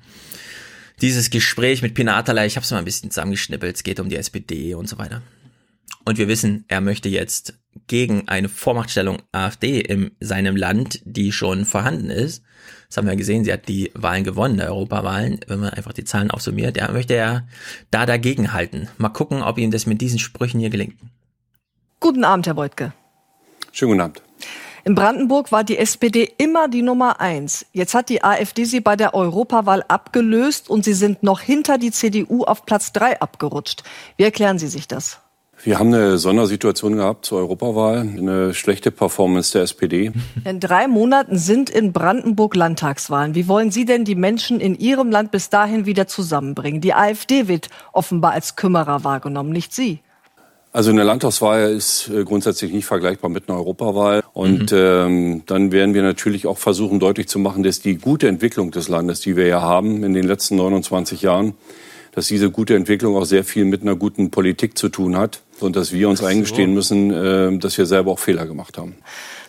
Dieses 1.01 1.29
Gespräch 1.29 1.81
mit 1.81 1.93
Pina 1.93 2.19
ich 2.19 2.55
habe 2.55 2.63
es 2.63 2.71
mal 2.71 2.79
ein 2.79 2.85
bisschen 2.85 3.11
zusammengeschnippelt, 3.11 3.75
es 3.75 3.83
geht 3.83 3.99
um 3.99 4.09
die 4.09 4.15
SPD 4.15 4.73
und 4.73 4.87
so 4.87 4.97
weiter. 4.97 5.21
Und 6.05 6.17
wir 6.17 6.27
wissen, 6.27 6.65
er 6.67 6.81
möchte 6.81 7.09
jetzt 7.09 7.59
gegen 7.87 8.27
eine 8.27 8.49
Vormachtstellung 8.49 9.19
AfD 9.31 9.79
in 9.79 10.11
seinem 10.19 10.55
Land, 10.55 11.01
die 11.05 11.31
schon 11.31 11.65
vorhanden 11.65 12.09
ist. 12.09 12.43
Das 12.87 12.97
haben 12.97 13.07
wir 13.07 13.15
gesehen, 13.15 13.43
sie 13.43 13.53
hat 13.53 13.67
die 13.67 13.91
Wahlen 13.93 14.23
gewonnen, 14.23 14.57
der 14.57 14.69
Europawahlen. 14.69 15.39
Wenn 15.47 15.59
man 15.59 15.69
einfach 15.71 15.93
die 15.93 16.05
Zahlen 16.05 16.31
aufsummiert, 16.31 16.77
ja, 16.77 16.91
möchte 16.91 17.15
er 17.15 17.47
da 17.91 18.05
dagegen 18.05 18.53
halten. 18.53 18.87
Mal 18.97 19.09
gucken, 19.09 19.41
ob 19.41 19.57
ihm 19.57 19.71
das 19.71 19.85
mit 19.85 20.01
diesen 20.01 20.19
Sprüchen 20.19 20.59
hier 20.59 20.69
gelingt. 20.69 20.95
Guten 21.99 22.23
Abend, 22.23 22.47
Herr 22.47 22.53
Beutke. 22.53 22.93
Schönen 23.71 23.91
guten 23.91 24.01
Abend. 24.01 24.21
In 24.87 24.95
Brandenburg 24.95 25.51
war 25.51 25.65
die 25.65 25.77
SPD 25.77 26.31
immer 26.37 26.69
die 26.69 26.81
Nummer 26.81 27.19
eins. 27.19 27.65
Jetzt 27.73 27.93
hat 27.93 28.07
die 28.07 28.23
AfD 28.23 28.63
sie 28.63 28.79
bei 28.79 28.95
der 28.95 29.13
Europawahl 29.13 29.83
abgelöst 29.83 30.69
und 30.69 30.85
sie 30.85 30.93
sind 30.93 31.23
noch 31.23 31.41
hinter 31.41 31.77
die 31.77 31.91
CDU 31.91 32.45
auf 32.45 32.65
Platz 32.65 32.93
drei 32.93 33.19
abgerutscht. 33.19 33.83
Wie 34.15 34.23
erklären 34.23 34.59
Sie 34.59 34.67
sich 34.67 34.87
das? 34.87 35.19
Wir 35.63 35.79
haben 35.79 35.91
eine 35.91 36.19
Sondersituation 36.19 36.97
gehabt 36.97 37.25
zur 37.25 37.39
Europawahl, 37.39 38.01
eine 38.01 38.53
schlechte 38.53 38.91
Performance 38.91 39.53
der 39.53 39.63
SPD. 39.63 40.11
In 40.45 40.59
drei 40.59 40.87
Monaten 40.87 41.37
sind 41.37 41.69
in 41.71 41.93
Brandenburg 41.93 42.55
Landtagswahlen. 42.55 43.33
Wie 43.33 43.47
wollen 43.47 43.71
Sie 43.71 43.85
denn 43.85 44.05
die 44.05 44.15
Menschen 44.15 44.59
in 44.59 44.77
Ihrem 44.77 45.09
Land 45.09 45.31
bis 45.31 45.49
dahin 45.49 45.87
wieder 45.87 46.07
zusammenbringen? 46.07 46.79
Die 46.79 46.93
AfD 46.93 47.47
wird 47.47 47.69
offenbar 47.91 48.33
als 48.33 48.55
Kümmerer 48.55 49.03
wahrgenommen, 49.03 49.51
nicht 49.51 49.73
Sie. 49.73 49.99
Also 50.73 50.91
eine 50.91 51.03
Landtagswahl 51.03 51.71
ist 51.71 52.07
äh, 52.09 52.23
grundsätzlich 52.23 52.71
nicht 52.71 52.85
vergleichbar 52.85 53.31
mit 53.31 53.49
einer 53.49 53.57
Europawahl. 53.57 54.21
Und 54.33 54.71
ähm, 54.71 55.41
dann 55.47 55.71
werden 55.71 55.95
wir 55.95 56.03
natürlich 56.03 56.45
auch 56.45 56.59
versuchen, 56.59 56.99
deutlich 56.99 57.27
zu 57.29 57.39
machen, 57.39 57.63
dass 57.63 57.79
die 57.79 57.95
gute 57.95 58.27
Entwicklung 58.27 58.69
des 58.69 58.89
Landes, 58.89 59.21
die 59.21 59.35
wir 59.35 59.47
ja 59.47 59.61
haben 59.61 60.03
in 60.03 60.13
den 60.13 60.25
letzten 60.25 60.55
29 60.57 61.23
Jahren, 61.23 61.55
dass 62.11 62.27
diese 62.27 62.51
gute 62.51 62.75
Entwicklung 62.75 63.15
auch 63.15 63.25
sehr 63.25 63.43
viel 63.43 63.65
mit 63.65 63.81
einer 63.81 63.95
guten 63.95 64.29
Politik 64.29 64.77
zu 64.77 64.89
tun 64.89 65.17
hat 65.17 65.41
und 65.59 65.75
dass 65.75 65.91
wir 65.91 66.09
uns 66.09 66.23
eingestehen 66.23 66.73
müssen, 66.73 67.11
äh, 67.11 67.57
dass 67.57 67.77
wir 67.77 67.85
selber 67.85 68.11
auch 68.11 68.19
Fehler 68.19 68.45
gemacht 68.45 68.77
haben. 68.77 68.95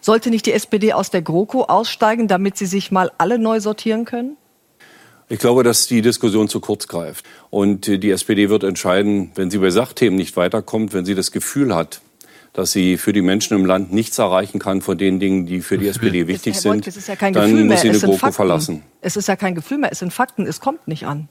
Sollte 0.00 0.30
nicht 0.30 0.46
die 0.46 0.52
SPD 0.52 0.92
aus 0.92 1.10
der 1.10 1.22
GroKo 1.22 1.64
aussteigen, 1.64 2.28
damit 2.28 2.56
sie 2.56 2.66
sich 2.66 2.90
mal 2.90 3.10
alle 3.18 3.38
neu 3.38 3.60
sortieren 3.60 4.04
können? 4.04 4.36
Ich 5.28 5.38
glaube, 5.38 5.62
dass 5.62 5.86
die 5.86 6.00
Diskussion 6.00 6.48
zu 6.48 6.60
kurz 6.60 6.88
greift. 6.88 7.26
Und 7.50 7.86
äh, 7.88 7.98
die 7.98 8.10
SPD 8.10 8.48
wird 8.48 8.64
entscheiden, 8.64 9.30
wenn 9.34 9.50
sie 9.50 9.58
bei 9.58 9.70
Sachthemen 9.70 10.16
nicht 10.16 10.36
weiterkommt, 10.36 10.94
wenn 10.94 11.04
sie 11.04 11.14
das 11.14 11.32
Gefühl 11.32 11.74
hat, 11.74 12.00
dass 12.54 12.72
sie 12.72 12.96
für 12.96 13.12
die 13.12 13.20
Menschen 13.20 13.56
im 13.56 13.66
Land 13.66 13.92
nichts 13.92 14.18
erreichen 14.18 14.58
kann 14.58 14.80
von 14.80 14.96
den 14.96 15.20
Dingen, 15.20 15.46
die 15.46 15.60
für 15.60 15.76
die 15.76 15.88
SPD 15.88 16.26
wichtig 16.26 16.54
Herr 16.54 16.60
sind, 16.60 17.06
ja 17.06 17.16
kein 17.16 17.32
dann 17.34 17.50
Gefühl 17.50 17.64
mehr, 17.64 17.74
muss 17.76 17.82
sie 17.82 17.92
sind 17.92 18.00
GroKo 18.00 18.18
Fakten. 18.18 18.34
verlassen. 18.34 18.82
Es 19.00 19.16
ist 19.16 19.28
ja 19.28 19.36
kein 19.36 19.54
Gefühl 19.54 19.78
mehr, 19.78 19.92
es 19.92 19.98
sind 19.98 20.12
Fakten, 20.12 20.46
es 20.46 20.60
kommt 20.60 20.88
nicht 20.88 21.06
an. 21.06 21.28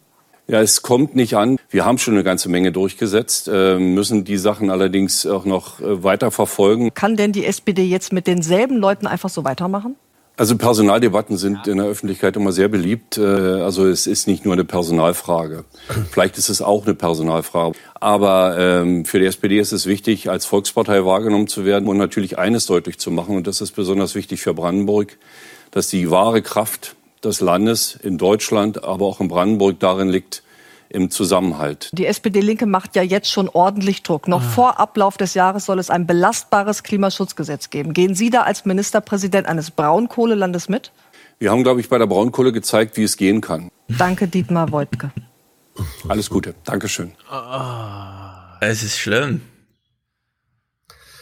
Ja, 0.48 0.62
es 0.62 0.82
kommt 0.82 1.14
nicht 1.16 1.36
an. 1.36 1.58
Wir 1.70 1.84
haben 1.84 1.98
schon 1.98 2.14
eine 2.14 2.24
ganze 2.24 2.48
Menge 2.48 2.72
durchgesetzt, 2.72 3.50
äh, 3.52 3.78
müssen 3.78 4.24
die 4.24 4.38
Sachen 4.38 4.70
allerdings 4.70 5.26
auch 5.26 5.44
noch 5.44 5.82
äh, 5.82 6.04
weiter 6.04 6.32
verfolgen. 6.32 6.94
Kann 6.94 7.18
denn 7.18 7.34
die 7.34 7.46
SPD 7.46 7.84
jetzt 7.84 8.14
mit 8.14 8.28
denselben 8.28 8.78
Leuten 8.78 9.08
einfach 9.08 9.30
so 9.30 9.44
weitermachen? 9.44 9.98
Also 10.38 10.56
Personaldebatten 10.56 11.36
sind 11.36 11.68
in 11.68 11.80
der 11.80 11.88
Öffentlichkeit 11.88 12.38
immer 12.38 12.52
sehr 12.52 12.70
beliebt. 12.70 13.18
Äh, 13.18 13.24
Also 13.24 13.88
es 13.88 14.08
ist 14.08 14.28
nicht 14.28 14.46
nur 14.46 14.54
eine 14.54 14.64
Personalfrage. 14.64 15.66
Vielleicht 16.12 16.38
ist 16.38 16.48
es 16.48 16.62
auch 16.62 16.86
eine 16.86 16.94
Personalfrage. 16.94 17.76
Aber 17.96 18.56
ähm, 18.58 19.04
für 19.04 19.20
die 19.20 19.26
SPD 19.26 19.60
ist 19.60 19.74
es 19.74 19.86
wichtig, 19.86 20.30
als 20.30 20.46
Volkspartei 20.46 21.04
wahrgenommen 21.04 21.48
zu 21.48 21.66
werden 21.66 21.90
und 21.90 21.98
natürlich 21.98 22.38
eines 22.38 22.68
deutlich 22.68 23.00
zu 23.00 23.12
machen, 23.12 23.36
und 23.36 23.48
das 23.48 23.60
ist 23.60 23.72
besonders 23.72 24.16
wichtig 24.16 24.42
für 24.42 24.54
Brandenburg, 24.54 25.18
dass 25.72 25.90
die 25.90 26.10
wahre 26.10 26.42
Kraft 26.42 26.96
des 27.24 27.42
Landes 27.42 27.96
in 27.96 28.18
Deutschland, 28.18 28.84
aber 28.84 29.06
auch 29.06 29.20
in 29.20 29.28
Brandenburg 29.28 29.80
darin 29.80 30.10
liegt, 30.10 30.44
im 30.90 31.12
Zusammenhalt. 31.12 31.90
Die 31.92 32.06
SPD-Linke 32.06 32.66
macht 32.66 32.96
ja 32.96 33.02
jetzt 33.02 33.30
schon 33.30 33.50
ordentlich 33.50 34.04
Druck. 34.04 34.28
Noch 34.28 34.42
vor 34.42 34.80
Ablauf 34.80 35.18
des 35.18 35.34
Jahres 35.34 35.66
soll 35.66 35.80
es 35.80 35.90
ein 35.90 36.08
belastbares 36.08 36.84
Klimaschutzgesetz 36.84 37.70
geben. 37.70 37.94
Gehen 37.94 38.16
Sie 38.16 38.30
da 38.30 38.44
als 38.44 38.66
Ministerpräsident 38.66 39.48
eines 39.48 39.72
Braunkohlelandes 39.72 40.70
mit? 40.70 40.92
Wir 41.40 41.52
haben, 41.52 41.64
glaube 41.64 41.82
ich, 41.82 41.90
bei 41.90 41.98
der 41.98 42.08
Braunkohle 42.08 42.52
gezeigt, 42.52 42.98
wie 42.98 43.04
es 43.04 43.18
gehen 43.18 43.42
kann. 43.42 43.70
Danke, 43.90 44.28
Dietmar 44.28 44.72
Woidke. 44.72 45.12
Alles 46.08 46.30
Gute. 46.30 46.56
Dankeschön. 46.64 47.12
Es 48.60 48.82
ist 48.82 48.98
schlimm. 48.98 49.42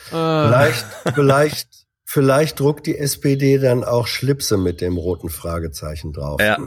Vielleicht, 0.09 0.85
vielleicht, 1.15 1.84
vielleicht 2.05 2.59
druckt 2.59 2.85
die 2.87 2.97
SPD 2.97 3.57
dann 3.57 3.83
auch 3.83 4.07
Schlipse 4.07 4.57
mit 4.57 4.79
dem 4.79 4.95
roten 4.97 5.29
Fragezeichen 5.29 6.13
drauf. 6.13 6.39
Ja. 6.39 6.57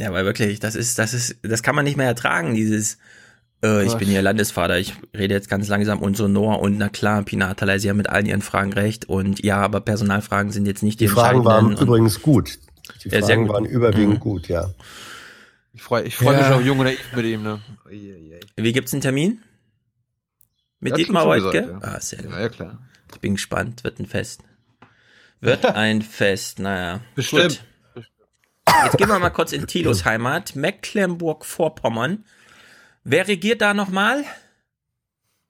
Ja, 0.00 0.12
weil 0.12 0.24
wirklich, 0.24 0.60
das 0.60 0.74
ist, 0.76 0.98
das 0.98 1.14
ist, 1.14 1.36
das 1.42 1.62
kann 1.62 1.74
man 1.74 1.84
nicht 1.84 1.96
mehr 1.96 2.06
ertragen, 2.06 2.54
dieses, 2.54 2.98
äh, 3.64 3.84
ich 3.84 3.94
bin 3.96 4.08
hier 4.08 4.22
Landesvater, 4.22 4.78
ich 4.78 4.94
rede 5.16 5.34
jetzt 5.34 5.48
ganz 5.50 5.66
langsam 5.66 5.98
und 6.00 6.16
sonor 6.16 6.60
und 6.60 6.78
na 6.78 6.88
klar, 6.88 7.22
Pina 7.24 7.48
Atalay, 7.48 7.80
Sie 7.80 7.90
haben 7.90 7.96
mit 7.96 8.08
allen 8.08 8.26
Ihren 8.26 8.42
Fragen 8.42 8.72
recht 8.72 9.08
und 9.08 9.42
ja, 9.44 9.56
aber 9.60 9.80
Personalfragen 9.80 10.52
sind 10.52 10.66
jetzt 10.66 10.84
nicht 10.84 11.00
die, 11.00 11.06
Die 11.06 11.10
Fragen 11.10 11.44
waren 11.44 11.76
übrigens 11.76 12.22
gut. 12.22 12.60
Die 13.04 13.08
Ja, 13.08 13.20
Fragen 13.22 13.46
gut. 13.46 13.54
waren 13.54 13.64
überwiegend 13.64 14.14
Mhm. 14.14 14.20
gut, 14.20 14.46
ja. 14.46 14.70
Ich 15.72 15.82
freue 15.82 16.04
ich 16.04 16.14
freu 16.14 16.32
Ja. 16.32 16.38
mich 16.38 16.46
auf 16.48 16.64
Jung 16.64 16.78
und 16.78 16.84
Naiv 16.86 17.00
mit 17.16 17.26
ihm, 17.26 17.42
ne? 17.42 17.60
Wie 18.56 18.72
gibt's 18.72 18.92
einen 18.92 19.02
Termin? 19.02 19.40
Mit 20.78 20.96
Dietmar 20.96 21.26
Woidke? 21.26 21.62
zugesagt, 21.62 21.82
ja. 21.82 21.88
Ah, 21.96 22.00
sehr 22.00 22.22
gut. 22.22 22.30
Ja, 22.30 22.40
ja, 22.40 22.48
klar. 22.48 22.78
Ich 23.12 23.20
bin 23.20 23.34
gespannt, 23.34 23.84
wird 23.84 23.98
ein 23.98 24.06
Fest. 24.06 24.42
Wird 25.40 25.64
ein 25.74 26.02
Fest, 26.02 26.58
naja. 26.58 27.00
Bestimmt. 27.14 27.64
Gut. 27.94 28.10
Jetzt 28.84 28.98
gehen 28.98 29.08
wir 29.08 29.18
mal 29.18 29.30
kurz 29.30 29.52
in 29.52 29.66
Thilos 29.66 30.04
Heimat, 30.04 30.54
Mecklenburg-Vorpommern. 30.54 32.24
Wer 33.04 33.26
regiert 33.26 33.62
da 33.62 33.74
nochmal? 33.74 34.24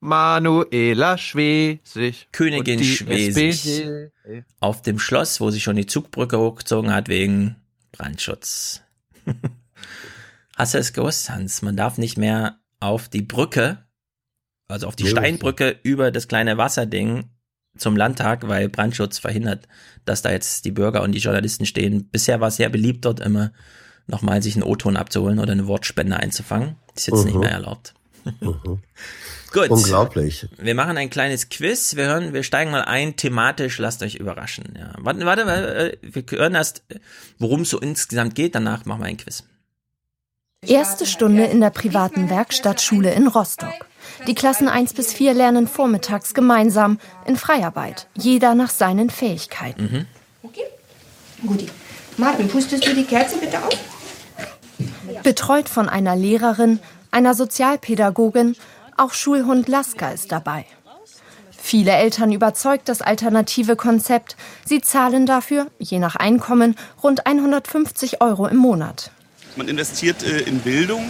Manuela 0.00 1.18
Schwesig. 1.18 2.28
Königin 2.30 2.84
Schwesig. 2.84 3.48
SPD. 3.48 4.44
Auf 4.60 4.82
dem 4.82 4.98
Schloss, 4.98 5.40
wo 5.40 5.50
sie 5.50 5.60
schon 5.60 5.74
die 5.76 5.86
Zugbrücke 5.86 6.38
hochgezogen 6.38 6.94
hat 6.94 7.08
wegen 7.08 7.56
Brandschutz. 7.90 8.82
Hast 10.56 10.74
du 10.74 10.78
es 10.78 10.92
gewusst, 10.92 11.30
Hans? 11.30 11.62
Man 11.62 11.76
darf 11.76 11.98
nicht 11.98 12.16
mehr 12.16 12.60
auf 12.78 13.08
die 13.08 13.22
Brücke 13.22 13.88
also 14.68 14.86
auf 14.86 14.96
die 14.96 15.06
Steinbrücke 15.06 15.80
über 15.82 16.10
das 16.10 16.28
kleine 16.28 16.58
Wasserding 16.58 17.30
zum 17.78 17.96
Landtag, 17.96 18.48
weil 18.48 18.68
Brandschutz 18.68 19.18
verhindert, 19.18 19.66
dass 20.04 20.22
da 20.22 20.30
jetzt 20.30 20.64
die 20.64 20.70
Bürger 20.70 21.02
und 21.02 21.12
die 21.12 21.18
Journalisten 21.18 21.66
stehen. 21.66 22.08
Bisher 22.10 22.40
war 22.40 22.48
es 22.48 22.56
sehr 22.56 22.68
beliebt, 22.68 23.04
dort 23.04 23.20
immer 23.20 23.52
nochmal 24.06 24.42
sich 24.42 24.54
einen 24.54 24.64
O-Ton 24.64 24.96
abzuholen 24.96 25.38
oder 25.38 25.52
eine 25.52 25.66
Wortspende 25.66 26.16
einzufangen. 26.16 26.76
Ist 26.94 27.06
jetzt 27.06 27.20
-huh. 27.20 27.24
nicht 27.26 27.38
mehr 27.38 27.50
erlaubt. 27.50 27.94
-huh. 28.24 28.78
Gut. 29.52 29.70
Unglaublich. 29.70 30.46
Wir 30.58 30.74
machen 30.74 30.98
ein 30.98 31.08
kleines 31.08 31.48
Quiz. 31.48 31.96
Wir 31.96 32.06
hören, 32.06 32.34
wir 32.34 32.42
steigen 32.42 32.70
mal 32.70 32.82
ein 32.82 33.16
thematisch. 33.16 33.78
Lasst 33.78 34.02
euch 34.02 34.16
überraschen. 34.16 34.74
Ja. 34.78 34.92
Warte, 34.98 35.24
warte, 35.24 35.42
äh, 35.42 35.96
wir 36.02 36.24
hören 36.38 36.54
erst, 36.54 36.82
worum 37.38 37.62
es 37.62 37.70
so 37.70 37.80
insgesamt 37.80 38.34
geht. 38.34 38.54
Danach 38.54 38.84
machen 38.84 39.00
wir 39.00 39.06
ein 39.06 39.16
Quiz. 39.16 39.44
Erste 40.66 41.06
Stunde 41.06 41.44
in 41.44 41.60
der 41.60 41.70
privaten 41.70 42.28
Werkstattschule 42.28 43.12
in 43.14 43.28
Rostock. 43.28 43.72
Die 44.26 44.34
Klassen 44.34 44.68
1 44.68 44.92
bis 44.92 45.12
4 45.12 45.32
lernen 45.32 45.68
vormittags 45.68 46.34
gemeinsam 46.34 46.98
in 47.26 47.36
Freiarbeit, 47.36 48.08
jeder 48.14 48.54
nach 48.54 48.70
seinen 48.70 49.08
Fähigkeiten. 49.08 49.82
Mhm. 49.82 50.06
Okay, 50.42 50.64
gut. 51.46 51.64
Martin, 52.16 52.48
pustest 52.48 52.86
du 52.86 52.94
die 52.94 53.04
Kerze 53.04 53.38
bitte 53.38 53.58
auf? 53.64 53.78
Betreut 55.22 55.68
von 55.68 55.88
einer 55.88 56.16
Lehrerin, 56.16 56.80
einer 57.12 57.34
Sozialpädagogin, 57.34 58.56
auch 58.96 59.14
Schulhund 59.14 59.68
Laska 59.68 60.10
ist 60.10 60.32
dabei. 60.32 60.66
Viele 61.56 61.92
Eltern 61.92 62.32
überzeugt 62.32 62.88
das 62.88 63.00
alternative 63.00 63.76
Konzept. 63.76 64.36
Sie 64.64 64.80
zahlen 64.80 65.24
dafür, 65.24 65.68
je 65.78 65.98
nach 66.00 66.16
Einkommen, 66.16 66.76
rund 67.02 67.26
150 67.26 68.20
Euro 68.20 68.48
im 68.48 68.56
Monat. 68.56 69.12
Man 69.58 69.66
investiert 69.66 70.22
äh, 70.22 70.38
in 70.42 70.60
Bildung 70.60 71.02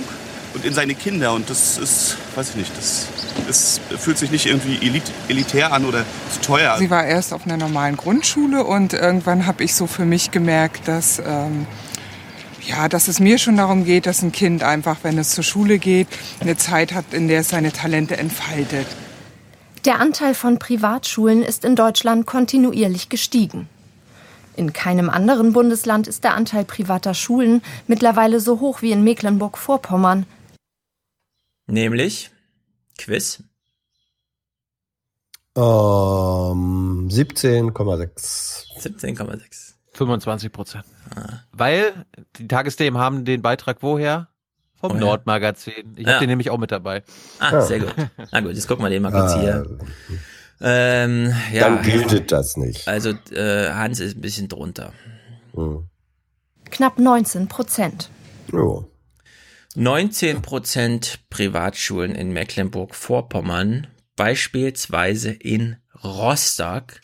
und 0.55 0.65
in 0.65 0.73
seine 0.73 0.95
Kinder 0.95 1.35
und 1.35 1.51
das 1.51 1.77
ist, 1.77 2.17
weiß 2.35 2.49
ich 2.49 2.57
nicht, 2.57 2.77
das, 2.79 3.07
das 3.47 3.79
fühlt 3.99 4.17
sich 4.17 4.31
nicht 4.31 4.47
irgendwie 4.47 4.79
elit, 4.87 5.03
elitär 5.29 5.71
an 5.71 5.85
oder 5.85 6.07
zu 6.33 6.41
teuer. 6.41 6.79
Sie 6.79 6.89
war 6.89 7.05
erst 7.05 7.35
auf 7.35 7.45
einer 7.45 7.59
normalen 7.59 7.99
Grundschule 7.99 8.65
und 8.65 8.95
irgendwann 8.95 9.45
habe 9.45 9.65
ich 9.65 9.75
so 9.75 9.87
für 9.87 10.07
mich 10.07 10.31
gemerkt, 10.31 10.89
dass 10.89 11.19
ähm, 11.19 11.67
ja, 12.67 12.89
dass 12.89 13.09
es 13.09 13.21
mir 13.21 13.37
schon 13.37 13.59
darum 13.59 13.85
geht, 13.85 14.07
dass 14.07 14.23
ein 14.23 14.33
Kind 14.33 14.63
einfach, 14.63 14.97
wenn 15.03 15.19
es 15.19 15.29
zur 15.31 15.45
Schule 15.45 15.79
geht, 15.79 16.09
eine 16.41 16.57
Zeit 16.57 16.95
hat, 16.95 17.13
in 17.13 17.29
der 17.29 17.41
es 17.41 17.51
seine 17.51 17.71
Talente 17.71 18.17
entfaltet. 18.17 18.87
Der 19.85 20.01
Anteil 20.01 20.33
von 20.33 20.59
Privatschulen 20.59 21.43
ist 21.43 21.67
in 21.67 21.77
Deutschland 21.77 22.25
kontinuierlich 22.25 23.11
gestiegen. 23.11 23.69
In 24.59 24.73
keinem 24.73 25.09
anderen 25.09 25.53
Bundesland 25.53 26.09
ist 26.09 26.25
der 26.25 26.35
Anteil 26.35 26.65
privater 26.65 27.15
Schulen 27.15 27.63
mittlerweile 27.87 28.41
so 28.41 28.59
hoch 28.59 28.83
wie 28.83 28.91
in 28.91 29.05
Mecklenburg-Vorpommern. 29.05 30.27
Nämlich 31.69 32.33
Quiz. 32.99 33.45
Um, 35.55 37.07
17,6. 37.09 38.67
17,6. 38.81 39.75
25 39.93 40.51
Prozent. 40.51 40.85
Ah. 41.15 41.45
Weil 41.53 42.05
die 42.37 42.49
Tagesthemen 42.49 43.01
haben 43.01 43.25
den 43.25 43.43
Beitrag 43.43 43.81
woher? 43.81 44.27
Vom 44.81 44.91
Woher? 44.91 45.01
Nordmagazin. 45.01 45.95
Ich 45.95 46.05
ja. 46.05 46.15
habe 46.15 46.21
den 46.25 46.31
nämlich 46.31 46.51
auch 46.51 46.59
mit 46.59 46.73
dabei. 46.73 47.05
Ah, 47.39 47.61
sehr 47.61 47.79
gut. 47.79 47.95
Na 48.33 48.41
gut, 48.41 48.55
jetzt 48.55 48.67
gucken 48.67 48.85
wir 48.85 48.91
den 48.91 49.03
mal 49.03 49.13
kurz 49.13 49.35
ah. 49.35 49.41
hier. 49.41 49.79
Ähm, 50.61 51.33
ja, 51.53 51.69
Dann 51.69 51.83
gilt 51.83 52.33
das 52.33 52.57
nicht. 52.57 52.89
Also 52.89 53.11
äh, 53.31 53.71
Hans 53.71 54.01
ist 54.01 54.17
ein 54.17 54.21
bisschen 54.21 54.49
drunter. 54.49 54.93
Hm. 55.55 55.87
Knapp 56.71 56.99
19 56.99 57.49
Prozent. 57.49 58.11
Oh. 58.53 58.85
19 59.75 60.43
Prozent 60.43 61.21
Privatschulen 61.31 62.15
in 62.15 62.33
Mecklenburg-Vorpommern, 62.33 63.87
beispielsweise 64.17 65.31
in 65.31 65.77
Rostock, 66.03 67.01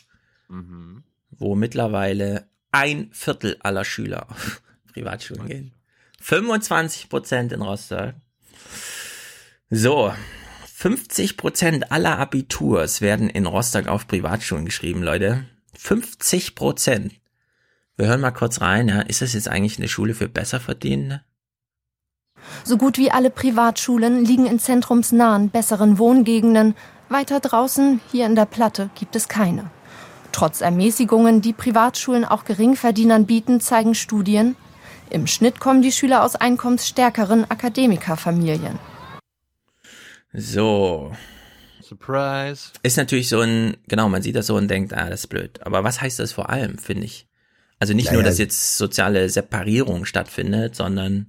mhm. 0.49 1.03
wo 1.31 1.55
mittlerweile 1.55 2.49
ein 2.71 3.09
Viertel 3.13 3.57
aller 3.61 3.85
Schüler 3.85 4.29
auf 4.29 4.61
Privatschulen 4.93 5.47
gehen. 5.47 5.73
25 6.19 7.07
Prozent 7.07 7.53
in 7.53 7.61
Rostock. 7.61 8.15
So, 9.69 10.13
50 10.77 11.37
Prozent 11.37 11.91
aller 11.93 12.19
Abiturs 12.19 12.99
werden 12.99 13.29
in 13.29 13.45
Rostock 13.45 13.87
auf 13.87 14.07
Privatschulen 14.09 14.65
geschrieben, 14.65 15.03
Leute. 15.03 15.45
50 15.77 16.53
Prozent. 16.53 17.13
Wir 17.95 18.07
hören 18.07 18.19
mal 18.19 18.31
kurz 18.31 18.59
rein, 18.59 18.89
ja. 18.89 18.99
Ist 18.99 19.21
das 19.21 19.31
jetzt 19.31 19.47
eigentlich 19.47 19.77
eine 19.77 19.87
Schule 19.87 20.13
für 20.13 20.27
Besserverdienende? 20.27 21.21
So 22.65 22.75
gut 22.75 22.97
wie 22.97 23.09
alle 23.09 23.29
Privatschulen 23.29 24.25
liegen 24.25 24.45
in 24.45 24.59
zentrumsnahen, 24.59 25.49
besseren 25.49 25.97
Wohngegenden. 25.97 26.75
Weiter 27.07 27.39
draußen, 27.39 28.01
hier 28.11 28.25
in 28.25 28.35
der 28.35 28.45
Platte, 28.45 28.89
gibt 28.95 29.15
es 29.15 29.29
keine. 29.29 29.71
Trotz 30.33 30.59
Ermäßigungen, 30.59 31.41
die 31.41 31.53
Privatschulen 31.53 32.25
auch 32.25 32.43
Geringverdienern 32.43 33.25
bieten, 33.25 33.61
zeigen 33.61 33.95
Studien, 33.95 34.57
im 35.09 35.25
Schnitt 35.25 35.61
kommen 35.61 35.81
die 35.81 35.93
Schüler 35.93 36.21
aus 36.21 36.35
einkommensstärkeren 36.35 37.49
Akademikerfamilien. 37.49 38.77
So. 40.37 41.11
Surprise. 41.81 42.71
Ist 42.81 42.97
natürlich 42.97 43.29
so 43.29 43.41
ein, 43.41 43.77
genau, 43.87 44.09
man 44.09 44.21
sieht 44.21 44.35
das 44.35 44.47
so 44.47 44.55
und 44.55 44.67
denkt, 44.67 44.93
ah, 44.93 45.09
das 45.09 45.21
ist 45.21 45.27
blöd. 45.27 45.59
Aber 45.63 45.83
was 45.83 46.01
heißt 46.01 46.19
das 46.19 46.31
vor 46.31 46.49
allem, 46.49 46.77
finde 46.77 47.05
ich? 47.05 47.27
Also 47.79 47.93
nicht 47.93 48.07
naja. 48.07 48.15
nur, 48.17 48.23
dass 48.23 48.37
jetzt 48.37 48.77
soziale 48.77 49.29
Separierung 49.29 50.05
stattfindet, 50.05 50.75
sondern 50.75 51.27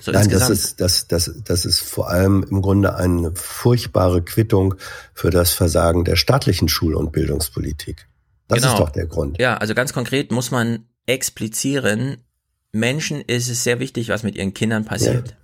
so 0.00 0.12
Nein, 0.12 0.24
insgesamt. 0.24 0.50
das 0.50 0.58
ist, 0.58 0.80
das, 0.80 1.08
das, 1.08 1.32
das 1.44 1.64
ist 1.64 1.80
vor 1.80 2.10
allem 2.10 2.44
im 2.48 2.62
Grunde 2.62 2.96
eine 2.96 3.32
furchtbare 3.34 4.22
Quittung 4.22 4.74
für 5.14 5.30
das 5.30 5.52
Versagen 5.52 6.04
der 6.04 6.16
staatlichen 6.16 6.68
Schul- 6.68 6.94
und 6.94 7.12
Bildungspolitik. 7.12 8.06
Das 8.48 8.60
genau. 8.60 8.72
ist 8.72 8.80
doch 8.80 8.90
der 8.90 9.06
Grund. 9.06 9.38
Ja, 9.38 9.56
also 9.56 9.74
ganz 9.74 9.92
konkret 9.92 10.30
muss 10.30 10.50
man 10.50 10.86
explizieren, 11.06 12.18
Menschen 12.72 13.22
ist 13.22 13.48
es 13.48 13.64
sehr 13.64 13.80
wichtig, 13.80 14.08
was 14.08 14.22
mit 14.22 14.36
ihren 14.36 14.54
Kindern 14.54 14.84
passiert. 14.84 15.30
Ja. 15.30 15.36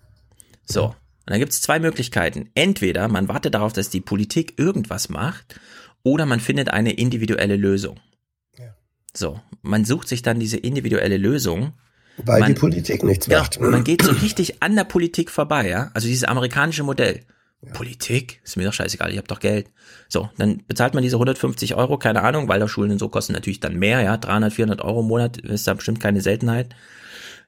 So. 0.66 0.94
Und 1.26 1.30
dann 1.30 1.40
gibt 1.40 1.52
es 1.52 1.62
zwei 1.62 1.78
Möglichkeiten. 1.78 2.50
Entweder 2.54 3.08
man 3.08 3.28
wartet 3.28 3.54
darauf, 3.54 3.72
dass 3.72 3.88
die 3.88 4.02
Politik 4.02 4.54
irgendwas 4.58 5.08
macht, 5.08 5.58
oder 6.04 6.26
man 6.26 6.38
findet 6.38 6.68
eine 6.68 6.92
individuelle 6.92 7.56
Lösung. 7.56 7.98
Ja. 8.58 8.76
So, 9.16 9.40
man 9.62 9.84
sucht 9.84 10.06
sich 10.06 10.22
dann 10.22 10.38
diese 10.38 10.58
individuelle 10.58 11.16
Lösung. 11.16 11.72
Weil 12.18 12.40
man, 12.40 12.54
die 12.54 12.60
Politik 12.60 13.02
nichts 13.02 13.26
ja, 13.26 13.40
macht. 13.40 13.58
Man 13.58 13.82
geht 13.82 14.02
so 14.02 14.12
richtig 14.12 14.62
an 14.62 14.76
der 14.76 14.84
Politik 14.84 15.30
vorbei, 15.30 15.68
ja. 15.68 15.90
Also 15.94 16.06
dieses 16.06 16.24
amerikanische 16.24 16.84
Modell. 16.84 17.22
Ja. 17.62 17.72
Politik? 17.72 18.40
Ist 18.44 18.56
mir 18.56 18.66
doch 18.66 18.74
scheißegal, 18.74 19.10
ich 19.10 19.18
hab 19.18 19.26
doch 19.26 19.40
Geld. 19.40 19.70
So, 20.08 20.28
dann 20.36 20.62
bezahlt 20.68 20.92
man 20.92 21.02
diese 21.02 21.16
150 21.16 21.74
Euro, 21.74 21.96
keine 21.96 22.22
Ahnung, 22.22 22.42
weil 22.42 22.56
Waldorfschulen 22.56 22.92
und 22.92 22.98
so 22.98 23.08
kosten 23.08 23.32
natürlich 23.32 23.60
dann 23.60 23.78
mehr, 23.78 24.02
ja. 24.02 24.18
300, 24.18 24.52
400 24.52 24.82
Euro 24.82 25.00
im 25.00 25.08
Monat 25.08 25.38
ist 25.38 25.66
da 25.66 25.74
bestimmt 25.74 26.00
keine 26.00 26.20
Seltenheit. 26.20 26.76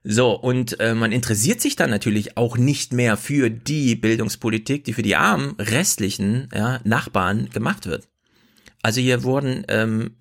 So, 0.08 0.34
und 0.34 0.78
äh, 0.78 0.94
man 0.94 1.10
interessiert 1.10 1.60
sich 1.60 1.74
dann 1.74 1.90
natürlich 1.90 2.36
auch 2.36 2.56
nicht 2.56 2.92
mehr 2.92 3.16
für 3.16 3.50
die 3.50 3.96
Bildungspolitik, 3.96 4.84
die 4.84 4.92
für 4.92 5.02
die 5.02 5.16
armen 5.16 5.56
restlichen 5.58 6.48
ja, 6.54 6.78
Nachbarn 6.84 7.50
gemacht 7.50 7.86
wird. 7.86 8.08
Also 8.82 9.00
hier 9.00 9.24
wurden 9.24 9.64
ähm, 9.66 10.14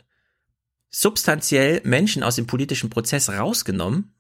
substanziell 0.90 1.82
Menschen 1.84 2.24
aus 2.24 2.36
dem 2.36 2.48
politischen 2.48 2.90
Prozess 2.90 3.30
rausgenommen 3.30 4.16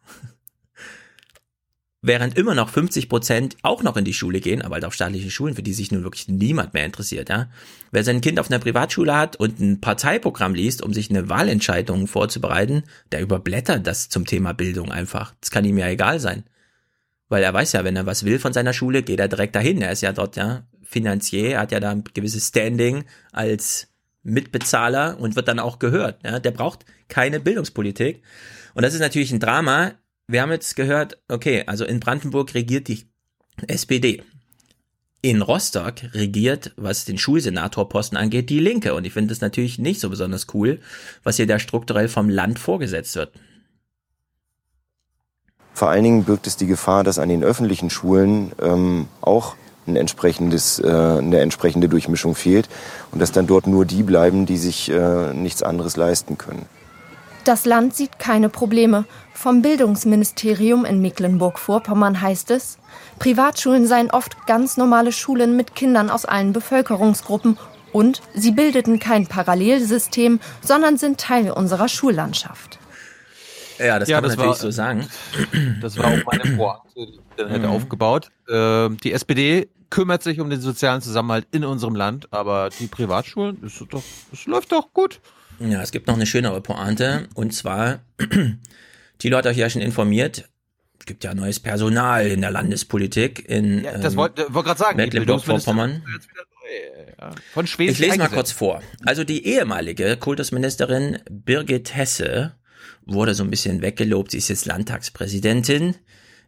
während 2.06 2.38
immer 2.38 2.54
noch 2.54 2.70
50 2.70 3.10
Prozent 3.10 3.58
auch 3.64 3.82
noch 3.82 3.98
in 3.98 4.06
die 4.06 4.14
Schule 4.14 4.40
gehen, 4.40 4.62
aber 4.62 4.76
halt 4.76 4.86
auf 4.86 4.94
staatliche 4.94 5.32
Schulen, 5.32 5.56
für 5.56 5.64
die 5.64 5.74
sich 5.74 5.92
nun 5.92 6.04
wirklich 6.04 6.28
niemand 6.28 6.74
mehr 6.74 6.86
interessiert, 6.86 7.30
ja. 7.30 7.50
Wer 7.92 8.04
sein 8.04 8.22
Kind 8.22 8.40
auf 8.40 8.50
einer 8.50 8.60
Privatschule 8.60 9.16
hat 9.16 9.36
und 9.38 9.60
ein 9.60 9.82
Parteiprogramm 9.82 10.54
liest, 10.54 10.84
um 10.84 10.94
sich 10.94 11.10
eine 11.10 11.30
Wahlentscheidung 11.30 12.08
vorzubereiten, 12.08 12.84
der 13.12 13.22
überblättert 13.22 13.88
das 13.88 14.10
zum 14.10 14.26
Thema 14.26 14.54
Bildung 14.54 14.92
einfach. 14.92 15.34
Das 15.42 15.50
kann 15.50 15.66
ihm 15.66 15.78
ja 15.78 15.88
egal 15.88 16.20
sein. 16.20 16.44
Weil 17.28 17.42
er 17.42 17.54
weiß 17.54 17.72
ja, 17.72 17.84
wenn 17.84 17.96
er 17.96 18.06
was 18.06 18.24
will 18.24 18.38
von 18.38 18.54
seiner 18.54 18.74
Schule, 18.74 19.02
geht 19.02 19.20
er 19.20 19.28
direkt 19.28 19.56
dahin. 19.56 19.82
Er 19.82 19.92
ist 19.92 20.02
ja 20.02 20.14
dort, 20.14 20.36
ja, 20.36 20.68
Finanzier, 20.84 21.60
hat 21.60 21.72
ja 21.72 21.80
da 21.80 21.90
ein 21.90 22.04
gewisses 22.14 22.50
Standing 22.50 23.06
als 23.32 23.88
Mitbezahler 24.22 25.20
und 25.20 25.36
wird 25.36 25.48
dann 25.48 25.60
auch 25.60 25.80
gehört. 25.80 26.24
Ja, 26.24 26.40
der 26.40 26.52
braucht 26.52 26.86
keine 27.08 27.40
Bildungspolitik. 27.40 28.22
Und 28.76 28.84
das 28.84 28.94
ist 28.94 29.00
natürlich 29.00 29.32
ein 29.32 29.40
Drama, 29.40 29.94
wir 30.28 30.42
haben 30.42 30.52
jetzt 30.52 30.76
gehört, 30.76 31.18
okay, 31.30 31.64
also 31.68 31.86
in 31.86 32.00
Brandenburg 32.00 32.54
regiert 32.54 32.88
die 32.88 33.06
SPD. 33.68 34.24
In 35.22 35.42
Rostock 35.42 35.96
regiert, 36.14 36.72
was 36.78 37.06
den 37.06 37.18
Schulsenatorposten 37.18 38.18
angeht, 38.18 38.50
die 38.50 38.60
Linke. 38.60 38.94
Und 38.94 39.06
ich 39.06 39.14
finde 39.14 39.34
es 39.34 39.42
natürlich 39.42 39.80
nicht 39.80 40.00
so 40.00 40.10
besonders 40.10 40.48
cool, 40.54 40.80
was 41.24 41.38
hier 41.38 41.48
da 41.48 41.58
strukturell 41.58 42.10
vom 42.10 42.30
Land 42.30 42.60
vorgesetzt 42.60 43.16
wird. 43.16 43.32
Vor 45.74 45.90
allen 45.90 46.04
Dingen 46.04 46.24
birgt 46.24 46.48
es 46.48 46.58
die 46.58 46.68
Gefahr, 46.68 47.04
dass 47.04 47.20
an 47.20 47.30
den 47.30 47.44
öffentlichen 47.44 47.90
Schulen 47.90 48.52
ähm, 48.62 49.08
auch 49.22 49.56
ein 49.88 49.96
entsprechendes, 49.96 50.80
äh, 50.80 50.88
eine 50.88 51.40
entsprechende 51.40 51.90
Durchmischung 51.90 52.36
fehlt 52.36 52.70
und 53.12 53.20
dass 53.20 53.32
dann 53.32 53.48
dort 53.48 53.68
nur 53.68 53.86
die 53.86 54.04
bleiben, 54.04 54.46
die 54.46 54.58
sich 54.58 54.90
äh, 54.90 55.34
nichts 55.34 55.64
anderes 55.64 55.98
leisten 55.98 56.38
können. 56.38 56.66
Das 57.46 57.66
Land 57.66 57.96
sieht 57.96 58.18
keine 58.20 58.50
Probleme. 58.50 59.06
Vom 59.34 59.62
Bildungsministerium 59.62 60.84
in 60.84 61.00
Mecklenburg-Vorpommern 61.02 62.20
heißt 62.20 62.50
es, 62.52 62.80
Privatschulen 63.20 63.86
seien 63.88 64.10
oft 64.12 64.48
ganz 64.48 64.78
normale 64.78 65.12
Schulen 65.12 65.56
mit 65.56 65.76
Kindern 65.76 66.10
aus 66.10 66.26
allen 66.26 66.54
Bevölkerungsgruppen 66.54 67.58
und 67.94 68.22
sie 68.34 68.52
bildeten 68.52 69.00
kein 69.00 69.28
Parallelsystem, 69.28 70.40
sondern 70.62 70.98
sind 70.98 71.20
Teil 71.20 71.52
unserer 71.52 71.88
Schullandschaft. 71.88 72.80
Ja, 73.78 74.00
das 74.00 74.10
Ja, 74.10 74.18
kann 74.18 74.24
man 74.24 74.30
das 74.32 74.38
natürlich 74.38 74.50
war- 74.50 74.56
so 74.56 74.72
sagen. 74.72 75.08
Das 75.82 75.98
war 75.98 76.06
auch 76.06 76.26
meine 76.26 76.56
Pointe, 76.58 76.82
die 76.96 77.02
ich 77.04 77.20
dann 77.38 77.50
hätte 77.50 77.68
Mhm. 77.68 77.74
aufgebaut. 77.74 78.32
Ähm, 78.50 78.98
die 79.04 79.12
SPD 79.12 79.70
kümmert 79.90 80.24
sich 80.24 80.40
um 80.40 80.50
den 80.50 80.62
sozialen 80.62 81.02
Zusammenhalt 81.02 81.46
in 81.52 81.64
unserem 81.64 81.94
Land, 81.96 82.28
aber 82.32 82.70
die 82.80 82.88
Privatschulen, 82.88 83.60
das, 83.62 83.74
ist 83.74 83.86
doch, 83.94 84.02
das 84.32 84.46
läuft 84.46 84.72
doch 84.72 84.92
gut. 84.94 85.20
Ja, 85.60 85.82
es 85.82 85.92
gibt 85.92 86.08
noch 86.08 86.16
eine 86.16 86.26
schönere 86.26 86.62
Pointe 86.62 87.28
und 87.34 87.54
zwar, 87.54 88.00
die 89.22 89.30
Leute 89.30 89.50
euch 89.50 89.58
ja 89.58 89.70
schon 89.70 89.82
informiert, 89.82 90.50
es 91.00 91.06
gibt 91.06 91.24
ja 91.24 91.36
neues 91.36 91.60
Personal 91.60 92.28
in 92.28 92.42
der 92.42 92.52
Landespolitik 92.52 93.48
in 93.48 93.84
Ja, 93.84 93.98
das 93.98 94.14
ähm, 94.14 94.18
wollte 94.18 94.48
wollt 94.50 94.66
gerade 94.66 94.80
sagen. 94.80 94.98
Mecklenburg-Vorpommern. 94.98 96.04
Ja. 97.20 97.32
Von 97.54 97.68
Schweden. 97.68 97.92
Ich 97.92 98.00
lese 98.00 98.18
mal 98.18 98.28
kurz 98.28 98.52
vor. 98.52 98.82
Also 99.06 99.24
die 99.24 99.46
ehemalige 99.46 100.18
Kultusministerin 100.18 101.20
Birgit 101.30 101.96
Hesse 101.96 102.54
wurde 103.06 103.36
so 103.36 103.44
ein 103.44 103.52
bisschen 103.52 103.82
weggelobt. 103.82 104.32
Sie 104.32 104.40
ist 104.40 104.50
jetzt 104.50 104.66
Landtagspräsidentin. 104.66 105.96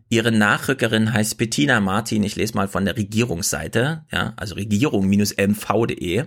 Ihre 0.09 0.31
Nachrückerin 0.31 1.13
heißt 1.13 1.37
Bettina 1.37 1.79
Martin. 1.79 2.23
Ich 2.23 2.35
lese 2.35 2.55
mal 2.55 2.67
von 2.67 2.85
der 2.85 2.97
Regierungsseite, 2.97 4.05
ja, 4.11 4.33
also 4.37 4.55
regierung-mv.de. 4.55 6.25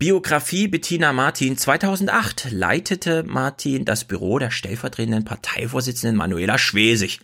Biografie 0.00 0.68
Bettina 0.68 1.12
Martin 1.12 1.56
2008 1.56 2.52
leitete 2.52 3.24
Martin 3.24 3.84
das 3.84 4.04
Büro 4.04 4.38
der 4.38 4.52
stellvertretenden 4.52 5.24
Parteivorsitzenden 5.24 6.16
Manuela 6.16 6.56
Schwesig 6.56 7.18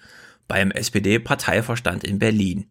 beim 0.48 0.72
SPD-Parteivorstand 0.72 2.02
in 2.02 2.18
Berlin. 2.18 2.66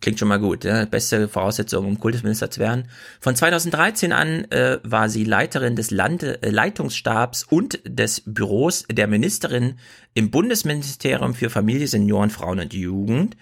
Klingt 0.00 0.18
schon 0.18 0.28
mal 0.28 0.40
gut, 0.40 0.64
ja? 0.64 0.86
beste 0.86 1.28
Voraussetzung, 1.28 1.84
um 1.84 2.00
Kultusminister 2.00 2.50
zu 2.50 2.58
werden. 2.58 2.88
Von 3.20 3.36
2013 3.36 4.12
an 4.12 4.50
äh, 4.50 4.78
war 4.82 5.10
sie 5.10 5.24
Leiterin 5.24 5.76
des 5.76 5.90
Lande 5.90 6.42
äh, 6.42 6.48
Leitungsstabs 6.48 7.44
und 7.44 7.80
des 7.84 8.22
Büros 8.24 8.84
der 8.90 9.08
Ministerin 9.08 9.78
im 10.14 10.30
Bundesministerium 10.30 11.34
für 11.34 11.50
Familie, 11.50 11.86
Senioren, 11.86 12.30
Frauen 12.30 12.60
und 12.60 12.72
Jugend. 12.72 13.36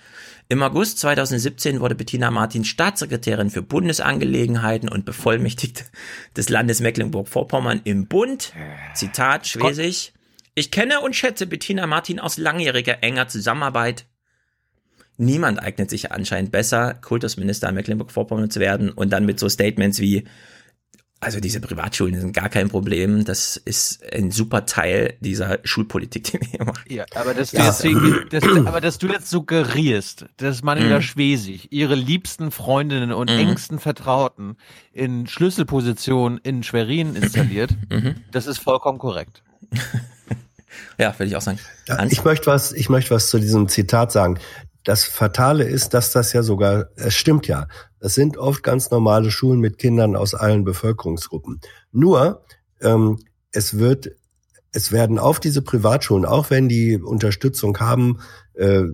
Im 0.48 0.62
August 0.62 0.98
2017 0.98 1.80
wurde 1.80 1.94
Bettina 1.94 2.30
Martin 2.30 2.64
Staatssekretärin 2.64 3.50
für 3.50 3.62
Bundesangelegenheiten 3.62 4.88
und 4.88 5.04
Bevollmächtigte 5.04 5.84
des 6.36 6.48
Landes 6.48 6.80
Mecklenburg-Vorpommern 6.80 7.80
im 7.84 8.06
Bund. 8.06 8.52
Zitat 8.94 9.46
Schwesig. 9.46 10.12
Ich 10.54 10.70
kenne 10.70 11.00
und 11.00 11.16
schätze 11.16 11.46
Bettina 11.46 11.86
Martin 11.86 12.20
aus 12.20 12.36
langjähriger 12.36 13.02
enger 13.02 13.28
Zusammenarbeit 13.28 14.06
Niemand 15.16 15.62
eignet 15.62 15.90
sich 15.90 16.10
anscheinend 16.10 16.50
besser, 16.50 16.94
Kultusminister 16.94 17.68
in 17.68 17.76
Mecklenburg-Vorpommern 17.76 18.50
zu 18.50 18.58
werden 18.58 18.90
und 18.90 19.10
dann 19.10 19.24
mit 19.24 19.38
so 19.38 19.48
Statements 19.48 20.00
wie, 20.00 20.24
also 21.24 21.40
diese 21.40 21.60
Privatschulen 21.60 22.20
sind 22.20 22.32
gar 22.32 22.48
kein 22.48 22.68
Problem, 22.68 23.24
das 23.24 23.56
ist 23.56 24.02
ein 24.12 24.30
super 24.30 24.66
Teil 24.66 25.14
dieser 25.20 25.58
Schulpolitik, 25.64 26.24
die 26.24 26.40
wir 26.40 26.46
hier 26.48 26.64
machen. 26.64 26.84
Ja, 26.88 27.04
aber 27.14 27.34
dass 27.34 27.50
du 27.50 27.56
Ja. 27.56 27.66
jetzt, 27.66 27.84
irgendwie- 27.84 28.28
das, 28.30 28.44
aber 28.66 28.80
dass 28.80 28.98
du 28.98 29.08
jetzt 29.08 29.30
suggerierst, 29.30 30.26
dass 30.36 30.62
Manuela 30.62 30.98
Mhm. 30.98 31.02
Schwesig 31.02 31.72
ihre 31.72 31.94
liebsten 31.94 32.50
Freundinnen 32.50 33.12
und 33.12 33.30
Mhm. 33.30 33.38
engsten 33.38 33.78
Vertrauten 33.78 34.56
in 34.92 35.26
Schlüsselpositionen 35.26 36.38
in 36.42 36.62
Schwerin 36.62 37.16
installiert, 37.16 37.70
Mhm. 37.90 38.16
das 38.30 38.46
ist 38.46 38.58
vollkommen 38.58 38.98
korrekt. 38.98 39.42
Ja, 40.98 41.12
würde 41.18 41.26
ich 41.26 41.36
auch 41.36 41.40
sagen. 41.40 41.58
Ja, 41.88 42.04
ich 42.04 42.24
möchte 42.24 42.46
was, 42.46 42.72
ich 42.72 42.88
möchte 42.88 43.10
was 43.14 43.28
zu 43.30 43.38
diesem 43.38 43.68
Zitat 43.68 44.10
sagen. 44.12 44.38
Das 44.84 45.04
Fatale 45.04 45.64
ist, 45.64 45.94
dass 45.94 46.12
das 46.12 46.32
ja 46.34 46.42
sogar, 46.42 46.90
es 46.96 47.14
stimmt 47.14 47.48
ja. 47.48 47.66
Es 48.00 48.14
sind 48.14 48.36
oft 48.36 48.62
ganz 48.62 48.90
normale 48.90 49.30
Schulen 49.30 49.60
mit 49.60 49.78
Kindern 49.78 50.14
aus 50.14 50.34
allen 50.34 50.64
Bevölkerungsgruppen. 50.64 51.60
Nur, 51.90 52.44
ähm, 52.82 53.18
es 53.50 53.78
wird, 53.78 54.10
es 54.72 54.92
werden 54.92 55.18
auf 55.18 55.40
diese 55.40 55.62
Privatschulen, 55.62 56.26
auch 56.26 56.50
wenn 56.50 56.68
die 56.68 56.98
Unterstützung 56.98 57.78
haben, 57.80 58.18
äh, 58.52 58.84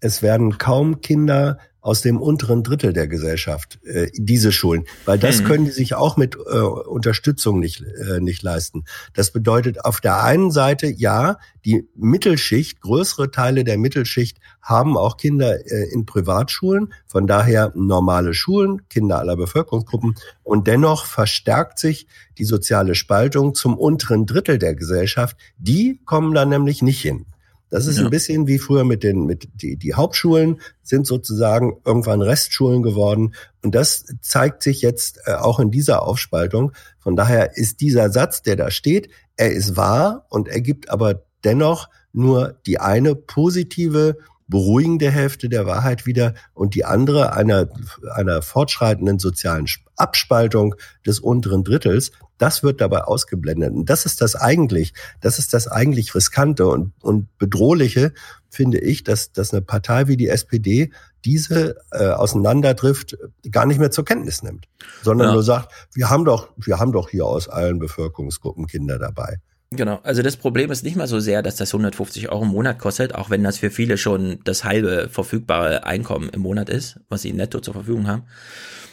es 0.00 0.22
werden 0.22 0.58
kaum 0.58 1.00
Kinder 1.00 1.58
aus 1.86 2.00
dem 2.02 2.20
unteren 2.20 2.64
Drittel 2.64 2.92
der 2.92 3.06
Gesellschaft 3.06 3.78
äh, 3.84 4.10
diese 4.12 4.50
Schulen, 4.50 4.86
weil 5.04 5.20
das 5.20 5.40
Mhm. 5.40 5.44
können 5.44 5.64
die 5.66 5.70
sich 5.70 5.94
auch 5.94 6.16
mit 6.16 6.34
äh, 6.34 6.58
Unterstützung 6.58 7.60
nicht 7.60 7.80
äh, 7.80 8.18
nicht 8.18 8.42
leisten. 8.42 8.84
Das 9.14 9.30
bedeutet 9.30 9.84
auf 9.84 10.00
der 10.00 10.24
einen 10.24 10.50
Seite 10.50 10.88
ja, 10.88 11.38
die 11.64 11.88
Mittelschicht, 11.94 12.80
größere 12.80 13.30
Teile 13.30 13.62
der 13.62 13.78
Mittelschicht 13.78 14.38
haben 14.60 14.96
auch 14.96 15.16
Kinder 15.16 15.64
äh, 15.70 15.88
in 15.92 16.06
Privatschulen, 16.06 16.92
von 17.06 17.28
daher 17.28 17.70
normale 17.76 18.34
Schulen, 18.34 18.88
Kinder 18.88 19.20
aller 19.20 19.36
Bevölkerungsgruppen 19.36 20.16
und 20.42 20.66
dennoch 20.66 21.06
verstärkt 21.06 21.78
sich 21.78 22.08
die 22.36 22.44
soziale 22.44 22.96
Spaltung 22.96 23.54
zum 23.54 23.78
unteren 23.78 24.26
Drittel 24.26 24.58
der 24.58 24.74
Gesellschaft. 24.74 25.36
Die 25.56 26.00
kommen 26.04 26.34
da 26.34 26.44
nämlich 26.44 26.82
nicht 26.82 27.00
hin. 27.00 27.26
Das 27.70 27.86
ist 27.86 27.98
Ja. 27.98 28.04
ein 28.04 28.10
bisschen 28.10 28.46
wie 28.46 28.58
früher 28.58 28.84
mit 28.84 29.02
den, 29.02 29.24
mit 29.26 29.48
die, 29.54 29.76
die 29.76 29.94
Hauptschulen 29.94 30.60
sind 30.82 31.06
sozusagen 31.06 31.80
irgendwann 31.84 32.22
Restschulen 32.22 32.82
geworden. 32.82 33.34
Und 33.62 33.74
das 33.74 34.04
zeigt 34.20 34.62
sich 34.62 34.82
jetzt 34.82 35.20
äh, 35.26 35.32
auch 35.34 35.58
in 35.58 35.70
dieser 35.70 36.02
Aufspaltung. 36.02 36.72
Von 36.98 37.16
daher 37.16 37.56
ist 37.56 37.80
dieser 37.80 38.10
Satz, 38.10 38.42
der 38.42 38.56
da 38.56 38.70
steht, 38.70 39.10
er 39.36 39.50
ist 39.50 39.76
wahr 39.76 40.26
und 40.28 40.48
er 40.48 40.60
gibt 40.60 40.90
aber 40.90 41.24
dennoch 41.44 41.88
nur 42.12 42.58
die 42.66 42.78
eine 42.78 43.14
positive, 43.14 44.16
beruhigende 44.48 45.10
Hälfte 45.10 45.48
der 45.48 45.66
Wahrheit 45.66 46.06
wieder 46.06 46.34
und 46.54 46.74
die 46.74 46.84
andere 46.84 47.32
einer, 47.32 47.68
einer 48.14 48.42
fortschreitenden 48.42 49.18
sozialen 49.18 49.66
Abspaltung 49.96 50.74
des 51.04 51.18
unteren 51.18 51.64
Drittels. 51.64 52.12
Das 52.38 52.62
wird 52.62 52.80
dabei 52.80 53.02
ausgeblendet. 53.04 53.72
Und 53.72 53.90
das 53.90 54.06
ist 54.06 54.20
das 54.20 54.36
eigentlich, 54.36 54.92
das 55.20 55.38
ist 55.38 55.52
das 55.54 55.68
eigentlich 55.68 56.14
riskante 56.14 56.66
und, 56.66 56.92
und 57.02 57.26
bedrohliche, 57.38 58.12
finde 58.50 58.78
ich, 58.78 59.04
dass, 59.04 59.32
dass 59.32 59.52
eine 59.52 59.62
Partei 59.62 60.06
wie 60.06 60.16
die 60.16 60.28
SPD 60.28 60.92
diese 61.24 61.76
äh, 61.90 62.08
auseinanderdrift 62.10 63.16
gar 63.50 63.66
nicht 63.66 63.80
mehr 63.80 63.90
zur 63.90 64.04
Kenntnis 64.04 64.42
nimmt, 64.42 64.66
sondern 65.02 65.28
Ja. 65.28 65.34
nur 65.34 65.42
sagt, 65.42 65.72
wir 65.92 66.08
haben 66.08 66.24
doch, 66.24 66.50
wir 66.56 66.78
haben 66.78 66.92
doch 66.92 67.08
hier 67.08 67.26
aus 67.26 67.48
allen 67.48 67.78
Bevölkerungsgruppen 67.78 68.66
Kinder 68.66 68.98
dabei. 68.98 69.40
Genau, 69.70 69.98
also 70.04 70.22
das 70.22 70.36
Problem 70.36 70.70
ist 70.70 70.84
nicht 70.84 70.96
mal 70.96 71.08
so 71.08 71.18
sehr, 71.18 71.42
dass 71.42 71.56
das 71.56 71.74
150 71.74 72.30
Euro 72.30 72.44
im 72.44 72.50
Monat 72.50 72.78
kostet, 72.78 73.14
auch 73.14 73.30
wenn 73.30 73.42
das 73.42 73.58
für 73.58 73.70
viele 73.70 73.98
schon 73.98 74.38
das 74.44 74.62
halbe 74.62 75.08
verfügbare 75.10 75.84
Einkommen 75.84 76.28
im 76.28 76.40
Monat 76.40 76.68
ist, 76.68 77.00
was 77.08 77.22
sie 77.22 77.32
netto 77.32 77.60
zur 77.60 77.74
Verfügung 77.74 78.06
haben. 78.06 78.22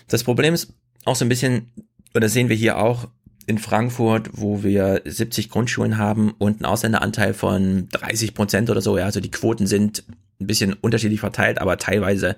Das 0.08 0.24
Problem 0.24 0.54
ist 0.54 0.74
auch 1.06 1.16
so 1.16 1.26
ein 1.26 1.30
bisschen, 1.30 1.72
und 2.14 2.24
das 2.24 2.34
sehen 2.34 2.50
wir 2.50 2.56
hier 2.56 2.78
auch 2.78 3.08
in 3.46 3.60
Frankfurt, 3.60 4.30
wo 4.34 4.64
wir 4.64 5.02
70 5.06 5.50
Grundschulen 5.50 5.98
haben 5.98 6.32
und 6.32 6.58
einen 6.58 6.66
Ausländeranteil 6.66 7.34
von 7.34 7.88
30 7.92 8.34
Prozent 8.34 8.70
oder 8.70 8.82
so. 8.82 8.98
Ja, 8.98 9.06
also 9.06 9.20
die 9.20 9.32
Quoten 9.32 9.68
sind 9.68 10.04
ein 10.40 10.48
bisschen 10.48 10.74
unterschiedlich 10.74 11.20
verteilt, 11.20 11.60
aber 11.60 11.78
teilweise 11.78 12.36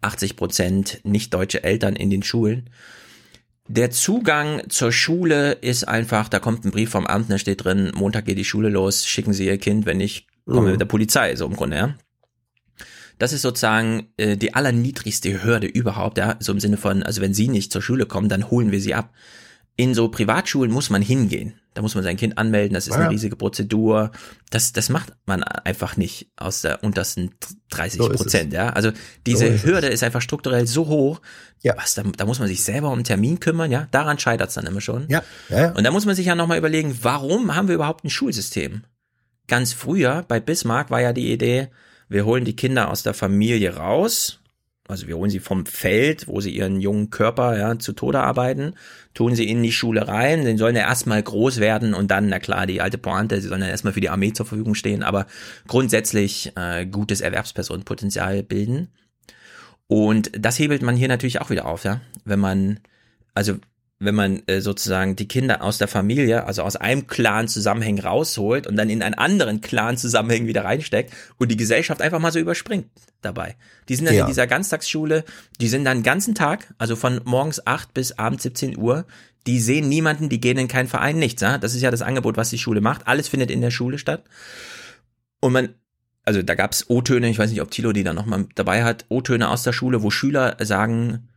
80 0.00 0.36
Prozent 0.36 1.00
nicht 1.04 1.34
deutsche 1.34 1.64
Eltern 1.64 1.96
in 1.96 2.10
den 2.10 2.22
Schulen. 2.22 2.70
Der 3.68 3.90
Zugang 3.90 4.62
zur 4.68 4.92
Schule 4.92 5.52
ist 5.52 5.88
einfach, 5.88 6.28
da 6.28 6.38
kommt 6.38 6.64
ein 6.64 6.70
Brief 6.70 6.90
vom 6.90 7.06
Amt, 7.06 7.30
da 7.30 7.38
steht 7.38 7.64
drin, 7.64 7.92
Montag 7.94 8.26
geht 8.26 8.36
die 8.36 8.44
Schule 8.44 8.68
los, 8.68 9.06
schicken 9.06 9.32
Sie 9.32 9.46
Ihr 9.46 9.56
Kind, 9.58 9.86
wenn 9.86 9.96
nicht, 9.96 10.26
kommen 10.44 10.58
wir 10.58 10.62
Mhm. 10.62 10.70
mit 10.72 10.80
der 10.80 10.86
Polizei, 10.86 11.34
so 11.34 11.46
im 11.46 11.56
Grunde, 11.56 11.76
ja. 11.76 11.94
Das 13.18 13.32
ist 13.32 13.42
sozusagen 13.42 14.08
äh, 14.18 14.36
die 14.36 14.54
allerniedrigste 14.54 15.42
Hürde 15.44 15.66
überhaupt, 15.66 16.18
ja, 16.18 16.36
so 16.40 16.52
im 16.52 16.60
Sinne 16.60 16.76
von, 16.76 17.02
also 17.02 17.22
wenn 17.22 17.32
Sie 17.32 17.48
nicht 17.48 17.72
zur 17.72 17.80
Schule 17.80 18.04
kommen, 18.06 18.28
dann 18.28 18.50
holen 18.50 18.70
wir 18.70 18.80
Sie 18.80 18.94
ab. 18.94 19.14
In 19.76 19.94
so 19.94 20.08
Privatschulen 20.08 20.70
muss 20.70 20.88
man 20.90 21.02
hingehen. 21.02 21.54
Da 21.74 21.82
muss 21.82 21.96
man 21.96 22.04
sein 22.04 22.16
Kind 22.16 22.38
anmelden, 22.38 22.74
das 22.74 22.86
ist 22.86 22.94
Ja. 22.94 23.00
eine 23.00 23.10
riesige 23.10 23.34
Prozedur. 23.34 24.12
Das, 24.50 24.72
das 24.72 24.88
macht 24.90 25.12
man 25.26 25.42
einfach 25.42 25.96
nicht 25.96 26.28
aus 26.36 26.60
der 26.62 26.84
untersten 26.84 27.32
30 27.70 28.00
So 28.00 28.08
Prozent, 28.08 28.52
es. 28.52 28.56
ja. 28.56 28.68
Also 28.70 28.92
diese 29.26 29.46
So 29.48 29.52
ist 29.52 29.64
es. 29.64 29.64
Hürde 29.64 29.86
ist 29.88 30.04
einfach 30.04 30.22
strukturell 30.22 30.68
so 30.68 30.86
hoch, 30.86 31.20
was, 31.76 31.94
da, 31.94 32.04
da 32.04 32.26
muss 32.26 32.38
man 32.38 32.46
sich 32.46 32.62
selber 32.62 32.88
um 32.88 32.94
einen 32.94 33.04
Termin 33.04 33.40
kümmern, 33.40 33.72
ja. 33.72 33.88
Daran 33.90 34.20
scheitert 34.20 34.50
es 34.50 34.54
dann 34.54 34.66
immer 34.66 34.80
schon. 34.80 35.06
Ja, 35.08 35.24
ja, 35.48 35.58
ja. 35.60 35.70
Und 35.72 35.82
da 35.82 35.90
muss 35.90 36.06
man 36.06 36.14
sich 36.14 36.26
ja 36.26 36.36
nochmal 36.36 36.58
überlegen, 36.58 36.96
warum 37.02 37.56
haben 37.56 37.66
wir 37.66 37.74
überhaupt 37.74 38.04
ein 38.04 38.10
Schulsystem? 38.10 38.84
Ganz 39.48 39.72
früher 39.72 40.24
bei 40.28 40.38
Bismarck 40.38 40.90
war 40.90 41.00
ja 41.00 41.12
die 41.12 41.32
Idee, 41.32 41.68
wir 42.08 42.24
holen 42.24 42.44
die 42.44 42.54
Kinder 42.54 42.88
aus 42.90 43.02
der 43.02 43.14
Familie 43.14 43.74
raus, 43.76 44.40
also 44.86 45.06
wir 45.06 45.16
holen 45.16 45.30
sie 45.30 45.40
vom 45.40 45.64
Feld, 45.64 46.28
wo 46.28 46.40
sie 46.40 46.50
ihren 46.50 46.80
jungen 46.80 47.10
Körper 47.10 47.56
ja, 47.56 47.78
zu 47.78 47.92
Tode 47.92 48.20
arbeiten, 48.20 48.74
tun 49.14 49.34
sie 49.34 49.48
in 49.48 49.62
die 49.62 49.72
Schule 49.72 50.06
rein, 50.06 50.44
sie 50.44 50.56
sollen 50.58 50.76
ja 50.76 50.82
erstmal 50.82 51.22
groß 51.22 51.58
werden 51.58 51.94
und 51.94 52.10
dann, 52.10 52.28
na 52.28 52.38
klar, 52.38 52.66
die 52.66 52.82
alte 52.82 52.98
Pointe, 52.98 53.40
sie 53.40 53.48
sollen 53.48 53.62
ja 53.62 53.68
erstmal 53.68 53.94
für 53.94 54.02
die 54.02 54.10
Armee 54.10 54.32
zur 54.32 54.46
Verfügung 54.46 54.74
stehen, 54.74 55.02
aber 55.02 55.26
grundsätzlich 55.66 56.52
äh, 56.56 56.84
gutes 56.84 57.22
Erwerbspersonenpotenzial 57.22 58.42
bilden. 58.42 58.88
Und 59.86 60.30
das 60.38 60.58
hebelt 60.58 60.82
man 60.82 60.96
hier 60.96 61.08
natürlich 61.08 61.40
auch 61.40 61.50
wieder 61.50 61.66
auf, 61.66 61.84
ja. 61.84 62.00
Wenn 62.24 62.40
man, 62.40 62.80
also 63.34 63.54
wenn 64.04 64.14
man 64.14 64.42
äh, 64.46 64.60
sozusagen 64.60 65.16
die 65.16 65.28
Kinder 65.28 65.62
aus 65.62 65.78
der 65.78 65.88
Familie, 65.88 66.44
also 66.44 66.62
aus 66.62 66.76
einem 66.76 67.06
Clan-Zusammenhang 67.06 67.98
rausholt 68.00 68.66
und 68.66 68.76
dann 68.76 68.90
in 68.90 69.02
einen 69.02 69.14
anderen 69.14 69.60
Clan-Zusammenhang 69.60 70.46
wieder 70.46 70.64
reinsteckt 70.64 71.12
und 71.38 71.50
die 71.50 71.56
Gesellschaft 71.56 72.00
einfach 72.02 72.18
mal 72.20 72.32
so 72.32 72.38
überspringt 72.38 72.86
dabei. 73.22 73.56
Die 73.88 73.96
sind 73.96 74.06
dann 74.06 74.14
Ja. 74.14 74.22
in 74.22 74.28
dieser 74.28 74.46
Ganztagsschule, 74.46 75.24
die 75.60 75.68
sind 75.68 75.84
dann 75.84 75.98
den 75.98 76.02
ganzen 76.04 76.34
Tag, 76.34 76.74
also 76.78 76.96
von 76.96 77.20
morgens 77.24 77.66
8 77.66 77.94
bis 77.94 78.12
abends 78.18 78.42
17 78.42 78.76
Uhr, 78.76 79.06
die 79.46 79.60
sehen 79.60 79.88
niemanden, 79.88 80.28
die 80.28 80.40
gehen 80.40 80.56
in 80.58 80.68
keinen 80.68 80.88
Verein, 80.88 81.18
nichts. 81.18 81.42
Ja? 81.42 81.58
Das 81.58 81.74
ist 81.74 81.82
ja 81.82 81.90
das 81.90 82.02
Angebot, 82.02 82.36
was 82.36 82.50
die 82.50 82.58
Schule 82.58 82.80
macht. 82.80 83.06
Alles 83.06 83.28
findet 83.28 83.50
in 83.50 83.60
der 83.60 83.70
Schule 83.70 83.98
statt. 83.98 84.24
Und 85.40 85.52
man, 85.52 85.68
also 86.24 86.42
da 86.42 86.54
gab's 86.54 86.88
O-Töne, 86.88 87.28
ich 87.28 87.38
weiß 87.38 87.50
nicht, 87.50 87.60
ob 87.60 87.70
Thilo 87.70 87.92
die 87.92 88.04
da 88.04 88.14
nochmal 88.14 88.46
dabei 88.54 88.84
hat, 88.84 89.04
O-Töne 89.10 89.48
aus 89.50 89.62
der 89.62 89.72
Schule, 89.74 90.02
wo 90.02 90.10
Schüler 90.10 90.56
sagen, 90.62 91.28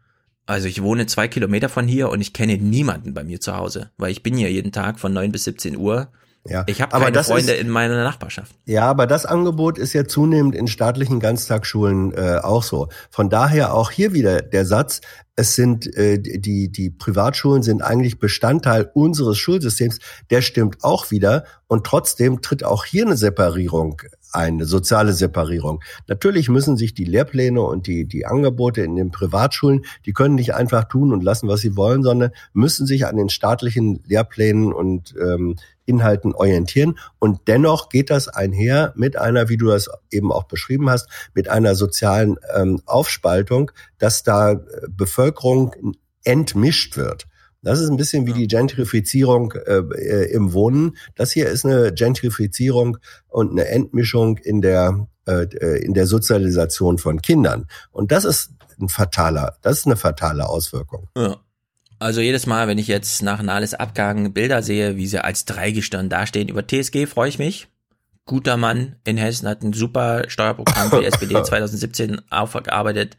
also 0.47 0.67
ich 0.67 0.81
wohne 0.81 1.05
zwei 1.05 1.27
Kilometer 1.27 1.69
von 1.69 1.87
hier 1.87 2.09
und 2.09 2.21
ich 2.21 2.33
kenne 2.33 2.57
niemanden 2.57 3.13
bei 3.13 3.23
mir 3.23 3.39
zu 3.39 3.55
Hause, 3.55 3.91
weil 3.97 4.11
ich 4.11 4.23
bin 4.23 4.35
hier 4.35 4.51
jeden 4.51 4.71
Tag 4.71 4.99
von 4.99 5.13
9 5.13 5.31
bis 5.31 5.43
17 5.43 5.77
Uhr. 5.77 6.07
Ja. 6.49 6.63
Ich 6.67 6.81
habe 6.81 6.93
Aber 6.93 7.05
keine 7.05 7.15
das 7.17 7.27
Freunde 7.27 7.51
ist- 7.53 7.61
in 7.61 7.69
meiner 7.69 8.01
Nachbarschaft. 8.05 8.55
Ja, 8.65 8.83
aber 8.85 9.05
das 9.05 9.25
Angebot 9.25 9.77
ist 9.77 9.91
ja 9.91 10.05
zunehmend 10.05 10.55
in 10.55 10.67
staatlichen 10.67 11.19
Ganztagsschulen 11.19 12.13
äh, 12.13 12.37
auch 12.41 12.63
so. 12.63 12.87
Von 13.09 13.29
daher 13.29 13.73
auch 13.73 13.91
hier 13.91 14.13
wieder 14.13 14.41
der 14.41 14.65
Satz, 14.65 15.01
es 15.35 15.55
sind 15.55 15.93
äh, 15.97 16.17
die 16.19 16.71
die 16.71 16.89
Privatschulen 16.89 17.63
sind 17.63 17.81
eigentlich 17.81 18.17
Bestandteil 18.19 18.89
unseres 18.93 19.37
Schulsystems. 19.37 19.99
Der 20.29 20.41
stimmt 20.41 20.83
auch 20.85 21.11
wieder 21.11 21.43
und 21.67 21.85
trotzdem 21.85 22.41
tritt 22.41 22.63
auch 22.63 22.85
hier 22.85 23.05
eine 23.05 23.17
Separierung 23.17 24.01
eine 24.31 24.65
soziale 24.65 25.13
Separierung. 25.13 25.81
Natürlich 26.07 26.49
müssen 26.49 26.77
sich 26.77 26.93
die 26.93 27.05
Lehrpläne 27.05 27.61
und 27.61 27.87
die 27.87 28.05
die 28.05 28.25
Angebote 28.25 28.81
in 28.81 28.95
den 28.95 29.11
Privatschulen, 29.11 29.85
die 30.05 30.13
können 30.13 30.35
nicht 30.35 30.53
einfach 30.53 30.85
tun 30.85 31.13
und 31.13 31.23
lassen, 31.23 31.47
was 31.47 31.61
sie 31.61 31.75
wollen, 31.75 32.03
sondern 32.03 32.31
müssen 32.53 32.85
sich 32.85 33.05
an 33.05 33.17
den 33.17 33.29
staatlichen 33.29 34.03
Lehrplänen 34.05 34.73
und 34.73 35.15
ähm, 35.19 35.55
Inhalten 35.85 36.35
orientieren. 36.35 36.99
Und 37.17 37.47
dennoch 37.47 37.89
geht 37.89 38.09
das 38.09 38.27
einher 38.27 38.93
mit 38.95 39.17
einer, 39.17 39.49
wie 39.49 39.57
du 39.57 39.67
das 39.67 39.89
eben 40.11 40.31
auch 40.31 40.43
beschrieben 40.43 40.89
hast, 40.89 41.09
mit 41.33 41.49
einer 41.49 41.75
sozialen 41.75 42.37
ähm, 42.55 42.81
Aufspaltung, 42.85 43.71
dass 43.97 44.23
da 44.23 44.51
äh, 44.51 44.57
Bevölkerung 44.89 45.95
entmischt 46.23 46.97
wird. 46.97 47.27
Das 47.61 47.79
ist 47.79 47.89
ein 47.89 47.97
bisschen 47.97 48.27
wie 48.27 48.33
die 48.33 48.47
Gentrifizierung 48.47 49.53
äh, 49.65 49.79
äh, 49.79 50.31
im 50.31 50.53
Wohnen. 50.53 50.97
Das 51.15 51.31
hier 51.31 51.47
ist 51.47 51.65
eine 51.65 51.91
Gentrifizierung 51.93 52.97
und 53.27 53.51
eine 53.51 53.67
Entmischung 53.67 54.37
in 54.37 54.61
der 54.61 55.07
äh, 55.27 55.43
äh, 55.43 55.83
in 55.83 55.93
der 55.93 56.07
Sozialisation 56.07 56.97
von 56.97 57.21
Kindern. 57.21 57.65
Und 57.91 58.13
das 58.13 58.23
ist 58.23 58.51
ein 58.79 58.87
fataler, 58.87 59.57
das 59.61 59.79
ist 59.79 59.85
eine 59.85 59.97
fatale 59.97 60.47
Auswirkung. 60.47 61.09
Ja. 61.17 61.37
Also 61.99 62.21
jedes 62.21 62.45
Mal, 62.45 62.67
wenn 62.67 62.77
ich 62.77 62.87
jetzt 62.87 63.23
nach 63.23 63.41
Nahles 63.41 63.73
Abgang 63.73 64.31
Bilder 64.31 64.61
sehe, 64.61 64.95
wie 64.97 65.07
sie 65.07 65.23
als 65.23 65.45
Dreigestirn 65.45 66.09
dastehen 66.09 66.47
über 66.47 66.65
TSG, 66.65 67.07
freue 67.07 67.27
ich 67.27 67.39
mich. 67.39 67.67
Guter 68.25 68.55
Mann 68.55 68.97
in 69.03 69.17
Hessen 69.17 69.47
hat 69.47 69.63
ein 69.63 69.73
super 69.73 70.25
Steuerprogramm 70.27 70.91
für 70.91 70.99
die 70.99 71.05
SPD 71.05 71.41
2017 71.41 72.21
aufgearbeitet, 72.29 73.17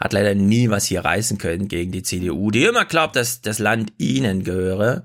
hat 0.00 0.12
leider 0.14 0.34
nie 0.34 0.70
was 0.70 0.86
hier 0.86 1.04
reißen 1.04 1.36
können 1.38 1.68
gegen 1.68 1.92
die 1.92 2.02
CDU, 2.02 2.50
die 2.50 2.64
immer 2.64 2.84
glaubt, 2.86 3.16
dass 3.16 3.42
das 3.42 3.58
Land 3.58 3.92
ihnen 3.98 4.42
gehöre. 4.44 5.02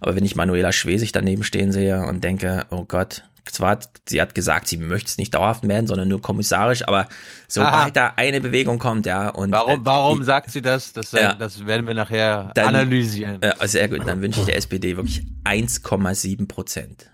Aber 0.00 0.16
wenn 0.16 0.24
ich 0.24 0.34
Manuela 0.36 0.72
Schwesig 0.72 1.12
daneben 1.12 1.44
stehen 1.44 1.72
sehe 1.72 2.02
und 2.06 2.24
denke, 2.24 2.64
oh 2.70 2.84
Gott, 2.86 3.24
zwar, 3.44 3.70
hat- 3.70 3.90
sie 4.08 4.20
hat 4.20 4.34
gesagt, 4.34 4.68
sie 4.68 4.76
möchte 4.76 5.08
es 5.08 5.18
nicht 5.18 5.34
dauerhaft 5.34 5.66
werden, 5.66 5.86
sondern 5.88 6.08
nur 6.08 6.22
kommissarisch, 6.22 6.86
aber 6.86 7.08
sobald 7.48 7.96
da 7.96 8.12
eine 8.16 8.40
Bewegung 8.40 8.78
kommt, 8.78 9.06
ja, 9.06 9.28
und 9.28 9.50
Warum, 9.50 9.84
warum 9.84 10.20
äh, 10.22 10.24
sagt 10.24 10.50
sie 10.52 10.62
das? 10.62 10.92
Das, 10.92 11.12
äh, 11.14 11.20
Ja. 11.22 11.34
das 11.34 11.66
werden 11.66 11.86
wir 11.86 11.94
nachher 11.94 12.52
Dann- 12.54 12.68
analysieren. 12.68 13.40
Ja, 13.42 13.54
sehr 13.66 13.88
gut. 13.88 14.06
Dann 14.06 14.22
wünsche 14.22 14.40
ich 14.40 14.46
der 14.46 14.56
SPD 14.56 14.96
wirklich 14.96 15.22
1,7 15.44 16.46
Prozent. 16.46 17.10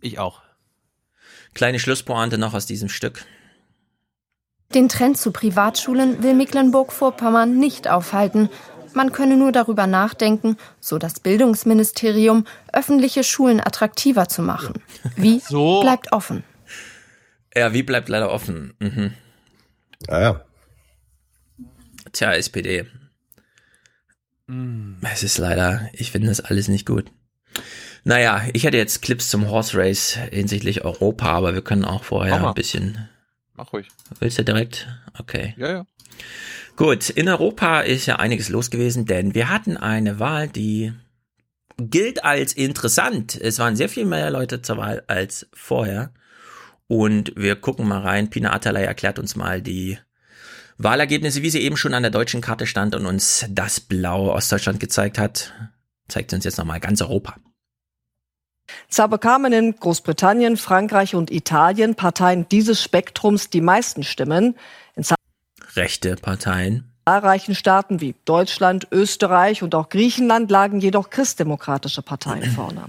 Ich 0.00 0.18
auch. 0.18 0.40
Kleine 1.54 1.78
Schlusspointe 1.78 2.38
noch 2.38 2.54
aus 2.54 2.66
diesem 2.66 2.88
Stück. 2.88 3.24
Den 4.74 4.88
Trend 4.88 5.16
zu 5.16 5.30
Privatschulen 5.32 6.22
will 6.22 6.34
Mecklenburg-Vorpommern 6.34 7.58
nicht 7.58 7.88
aufhalten. 7.88 8.50
Man 8.94 9.12
könne 9.12 9.36
nur 9.36 9.52
darüber 9.52 9.86
nachdenken, 9.86 10.56
so 10.80 10.98
das 10.98 11.20
Bildungsministerium, 11.20 12.46
öffentliche 12.72 13.24
Schulen 13.24 13.60
attraktiver 13.60 14.28
zu 14.28 14.42
machen. 14.42 14.82
Wie 15.16 15.38
So. 15.40 15.80
bleibt 15.82 16.12
offen. 16.12 16.44
Ja, 17.54 17.72
wie 17.72 17.82
bleibt 17.82 18.08
leider 18.08 18.30
offen. 18.30 18.74
Mhm. 18.80 19.12
Ja, 20.08 20.20
ja. 20.20 20.40
Tja, 22.12 22.32
SPD. 22.32 22.86
Es 25.02 25.22
ist 25.22 25.38
leider, 25.38 25.88
ich 25.92 26.12
finde 26.12 26.28
das 26.28 26.40
alles 26.40 26.68
nicht 26.68 26.86
gut. 26.86 27.10
Naja, 28.04 28.42
ich 28.52 28.64
hätte 28.64 28.76
jetzt 28.76 29.02
Clips 29.02 29.28
zum 29.28 29.50
Horse 29.50 29.76
Race 29.76 30.16
hinsichtlich 30.30 30.84
Europa, 30.84 31.26
aber 31.32 31.54
wir 31.54 31.62
können 31.62 31.84
auch 31.84 32.04
vorher 32.04 32.46
ein 32.46 32.54
bisschen. 32.54 33.08
Mach 33.56 33.72
ruhig. 33.72 33.88
Willst 34.20 34.38
du 34.38 34.44
direkt? 34.44 34.86
Okay. 35.18 35.54
Ja, 35.56 35.70
ja. 35.70 35.86
Gut, 36.76 37.10
in 37.10 37.28
Europa 37.28 37.80
ist 37.80 38.06
ja 38.06 38.16
einiges 38.16 38.48
los 38.48 38.70
gewesen, 38.70 39.06
denn 39.06 39.34
wir 39.34 39.48
hatten 39.48 39.76
eine 39.76 40.18
Wahl, 40.18 40.48
die 40.48 40.92
gilt 41.78 42.24
als 42.24 42.52
interessant. 42.52 43.38
Es 43.40 43.58
waren 43.58 43.76
sehr 43.76 43.88
viel 43.88 44.04
mehr 44.04 44.30
Leute 44.30 44.62
zur 44.62 44.76
Wahl 44.76 45.02
als 45.06 45.48
vorher. 45.52 46.12
Und 46.88 47.32
wir 47.36 47.56
gucken 47.56 47.88
mal 47.88 48.00
rein. 48.00 48.30
Pina 48.30 48.52
Atalay 48.52 48.84
erklärt 48.84 49.18
uns 49.18 49.36
mal 49.36 49.60
die 49.60 49.98
Wahlergebnisse, 50.78 51.42
wie 51.42 51.50
sie 51.50 51.62
eben 51.62 51.76
schon 51.76 51.94
an 51.94 52.02
der 52.02 52.12
deutschen 52.12 52.40
Karte 52.40 52.66
stand 52.66 52.94
und 52.94 53.06
uns 53.06 53.46
das 53.50 53.80
Blaue 53.80 54.32
Ostdeutschland 54.32 54.78
gezeigt 54.78 55.18
hat. 55.18 55.52
Zeigt 56.08 56.32
uns 56.32 56.44
jetzt 56.44 56.58
nochmal 56.58 56.80
ganz 56.80 57.00
Europa. 57.00 57.36
Zwar 58.88 59.08
bekamen 59.08 59.52
in 59.52 59.76
Großbritannien, 59.76 60.56
Frankreich 60.56 61.14
und 61.14 61.30
Italien 61.30 61.94
Parteien 61.94 62.48
dieses 62.48 62.82
Spektrums 62.82 63.50
die 63.50 63.60
meisten 63.60 64.02
Stimmen. 64.02 64.56
In 64.94 65.04
Rechte 65.74 66.16
Parteien. 66.16 66.90
zahlreichen 67.06 67.54
Staaten 67.54 68.00
wie 68.00 68.14
Deutschland, 68.24 68.88
Österreich 68.90 69.62
und 69.62 69.74
auch 69.74 69.88
Griechenland 69.88 70.50
lagen 70.50 70.80
jedoch 70.80 71.10
christdemokratische 71.10 72.02
Parteien 72.02 72.50
vorne. 72.50 72.86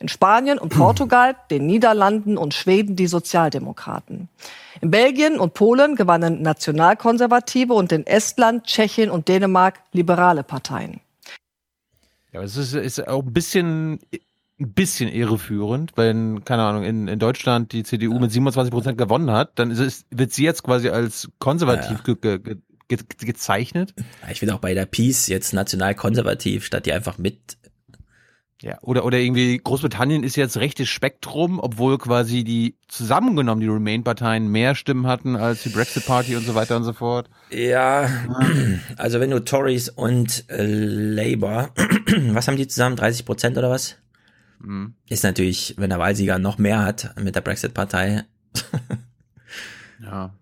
In 0.00 0.08
Spanien 0.08 0.58
und 0.58 0.70
Portugal, 0.70 1.36
den 1.50 1.66
Niederlanden 1.66 2.38
und 2.38 2.54
Schweden 2.54 2.96
die 2.96 3.06
Sozialdemokraten. 3.06 4.30
In 4.80 4.90
Belgien 4.90 5.38
und 5.38 5.52
Polen 5.52 5.94
gewannen 5.94 6.40
Nationalkonservative 6.40 7.74
und 7.74 7.92
in 7.92 8.06
Estland, 8.06 8.64
Tschechien 8.64 9.10
und 9.10 9.28
Dänemark 9.28 9.80
liberale 9.92 10.42
Parteien. 10.42 11.00
Ja, 12.32 12.40
aber 12.40 12.44
es 12.44 12.56
ist, 12.56 12.72
ist 12.72 13.06
auch 13.06 13.22
ein 13.22 13.32
bisschen, 13.32 14.00
ein 14.60 14.72
bisschen 14.72 15.08
irreführend, 15.08 15.92
wenn, 15.96 16.44
keine 16.44 16.62
Ahnung, 16.62 16.84
in, 16.84 17.08
in 17.08 17.18
Deutschland 17.18 17.72
die 17.72 17.82
CDU 17.82 18.18
mit 18.18 18.30
27 18.30 18.70
Prozent 18.70 18.98
gewonnen 18.98 19.30
hat, 19.30 19.58
dann 19.58 19.70
ist 19.70 19.78
es, 19.78 20.04
wird 20.10 20.32
sie 20.32 20.44
jetzt 20.44 20.62
quasi 20.62 20.90
als 20.90 21.30
konservativ 21.38 22.02
ge, 22.04 22.16
ge, 22.20 22.38
ge, 22.38 22.56
ge, 22.88 22.98
gezeichnet. 23.20 23.94
Ich 24.30 24.42
will 24.42 24.50
auch 24.50 24.58
bei 24.58 24.74
der 24.74 24.84
Peace 24.84 25.28
jetzt 25.28 25.54
national-konservativ, 25.54 26.66
statt 26.66 26.84
die 26.84 26.92
einfach 26.92 27.16
mit 27.16 27.56
Ja, 28.60 28.76
oder, 28.82 29.06
oder 29.06 29.16
irgendwie 29.16 29.56
Großbritannien 29.56 30.22
ist 30.24 30.36
jetzt 30.36 30.58
rechtes 30.58 30.90
Spektrum, 30.90 31.58
obwohl 31.58 31.96
quasi 31.96 32.44
die 32.44 32.76
zusammengenommen, 32.86 33.62
die 33.62 33.68
Remain-Parteien 33.68 34.46
mehr 34.46 34.74
Stimmen 34.74 35.06
hatten 35.06 35.36
als 35.36 35.62
die 35.62 35.70
Brexit 35.70 36.04
Party 36.04 36.36
und 36.36 36.44
so 36.44 36.54
weiter 36.54 36.76
und 36.76 36.84
so 36.84 36.92
fort. 36.92 37.30
Ja, 37.50 38.10
also 38.98 39.20
wenn 39.20 39.30
du 39.30 39.42
Tories 39.42 39.88
und 39.88 40.44
äh, 40.50 40.66
Labour, 40.66 41.70
was 42.32 42.46
haben 42.46 42.56
die 42.58 42.68
zusammen? 42.68 42.96
30 42.96 43.24
Prozent 43.24 43.56
oder 43.56 43.70
was? 43.70 43.96
Mhm. 44.60 44.94
Ist 45.08 45.24
natürlich, 45.24 45.74
wenn 45.78 45.90
der 45.90 45.98
Wahlsieger 45.98 46.38
noch 46.38 46.58
mehr 46.58 46.84
hat 46.84 47.18
mit 47.20 47.34
der 47.34 47.40
Brexit-Partei, 47.40 48.24
Ja. 50.02 50.34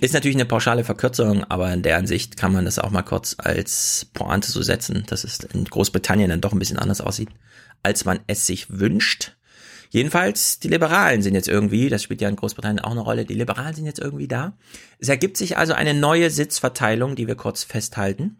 ist 0.00 0.14
natürlich 0.14 0.36
eine 0.36 0.44
pauschale 0.44 0.84
Verkürzung, 0.84 1.44
aber 1.44 1.72
in 1.72 1.82
deren 1.82 2.06
Sicht 2.06 2.36
kann 2.36 2.52
man 2.52 2.64
das 2.64 2.78
auch 2.78 2.90
mal 2.90 3.02
kurz 3.02 3.36
als 3.38 4.06
Pointe 4.12 4.50
so 4.50 4.62
setzen, 4.62 5.04
dass 5.06 5.24
es 5.24 5.40
in 5.40 5.64
Großbritannien 5.64 6.30
dann 6.30 6.40
doch 6.40 6.52
ein 6.52 6.58
bisschen 6.58 6.78
anders 6.78 7.00
aussieht, 7.00 7.30
als 7.82 8.04
man 8.04 8.20
es 8.26 8.46
sich 8.46 8.70
wünscht. 8.70 9.36
Jedenfalls, 9.90 10.58
die 10.58 10.68
Liberalen 10.68 11.22
sind 11.22 11.34
jetzt 11.34 11.48
irgendwie, 11.48 11.88
das 11.88 12.02
spielt 12.02 12.20
ja 12.20 12.28
in 12.28 12.34
Großbritannien 12.36 12.80
auch 12.84 12.90
eine 12.90 13.00
Rolle, 13.00 13.24
die 13.24 13.34
Liberalen 13.34 13.74
sind 13.74 13.86
jetzt 13.86 14.00
irgendwie 14.00 14.26
da. 14.26 14.56
Es 14.98 15.08
ergibt 15.08 15.36
sich 15.36 15.56
also 15.56 15.72
eine 15.72 15.94
neue 15.94 16.30
Sitzverteilung, 16.30 17.14
die 17.14 17.28
wir 17.28 17.36
kurz 17.36 17.62
festhalten. 17.62 18.36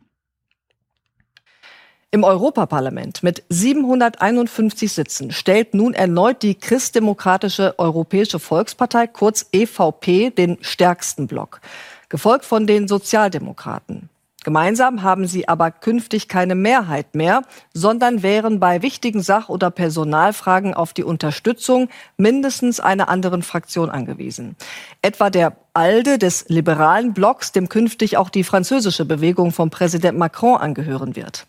Im 2.14 2.22
Europaparlament 2.22 3.24
mit 3.24 3.42
751 3.48 4.92
Sitzen 4.92 5.32
stellt 5.32 5.74
nun 5.74 5.94
erneut 5.94 6.44
die 6.44 6.54
christdemokratische 6.54 7.76
Europäische 7.76 8.38
Volkspartei, 8.38 9.08
kurz 9.08 9.46
EVP, 9.50 10.30
den 10.30 10.58
stärksten 10.60 11.26
Block, 11.26 11.60
gefolgt 12.08 12.44
von 12.44 12.68
den 12.68 12.86
Sozialdemokraten. 12.86 14.10
Gemeinsam 14.44 15.02
haben 15.02 15.26
sie 15.26 15.48
aber 15.48 15.72
künftig 15.72 16.28
keine 16.28 16.54
Mehrheit 16.54 17.16
mehr, 17.16 17.42
sondern 17.72 18.22
wären 18.22 18.60
bei 18.60 18.82
wichtigen 18.82 19.20
Sach- 19.20 19.48
oder 19.48 19.72
Personalfragen 19.72 20.72
auf 20.72 20.92
die 20.92 21.02
Unterstützung 21.02 21.88
mindestens 22.16 22.78
einer 22.78 23.08
anderen 23.08 23.42
Fraktion 23.42 23.90
angewiesen. 23.90 24.54
Etwa 25.02 25.30
der 25.30 25.56
ALDE 25.72 26.18
des 26.18 26.44
liberalen 26.46 27.12
Blocks, 27.12 27.50
dem 27.50 27.68
künftig 27.68 28.18
auch 28.18 28.30
die 28.30 28.44
französische 28.44 29.04
Bewegung 29.04 29.50
von 29.50 29.70
Präsident 29.70 30.16
Macron 30.16 30.58
angehören 30.58 31.16
wird. 31.16 31.48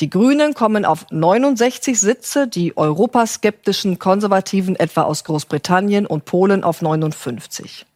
Die 0.00 0.10
Grünen 0.10 0.52
kommen 0.54 0.84
auf 0.84 1.06
69 1.10 1.98
Sitze, 1.98 2.48
die 2.48 2.76
europaskeptischen 2.76 3.98
Konservativen 3.98 4.76
etwa 4.76 5.02
aus 5.02 5.24
Großbritannien 5.24 6.06
und 6.06 6.26
Polen 6.26 6.64
auf 6.64 6.82
59. 6.82 7.86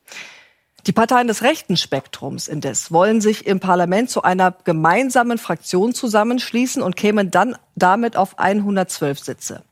Die 0.87 0.93
Parteien 0.93 1.29
des 1.29 1.43
rechten 1.43 1.77
Spektrums 1.77 2.49
indes 2.49 2.91
wollen 2.91 3.21
sich 3.21 3.47
im 3.47 3.61
Parlament 3.61 4.09
zu 4.09 4.23
einer 4.23 4.57
gemeinsamen 4.65 5.37
Fraktion 5.37 5.93
zusammenschließen 5.93 6.83
und 6.83 6.97
kämen 6.97 7.31
dann 7.31 7.57
damit 7.75 8.17
auf 8.17 8.39
112 8.39 9.19
Sitze. 9.19 9.63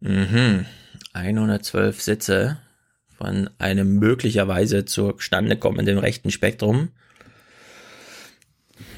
Mhm. 0.00 0.66
112 1.14 2.02
Sitze 2.02 2.58
von 3.16 3.48
einem 3.58 3.98
möglicherweise 3.98 4.84
zustande 4.84 5.56
kommenden 5.56 5.96
rechten 5.98 6.30
Spektrum. 6.30 6.90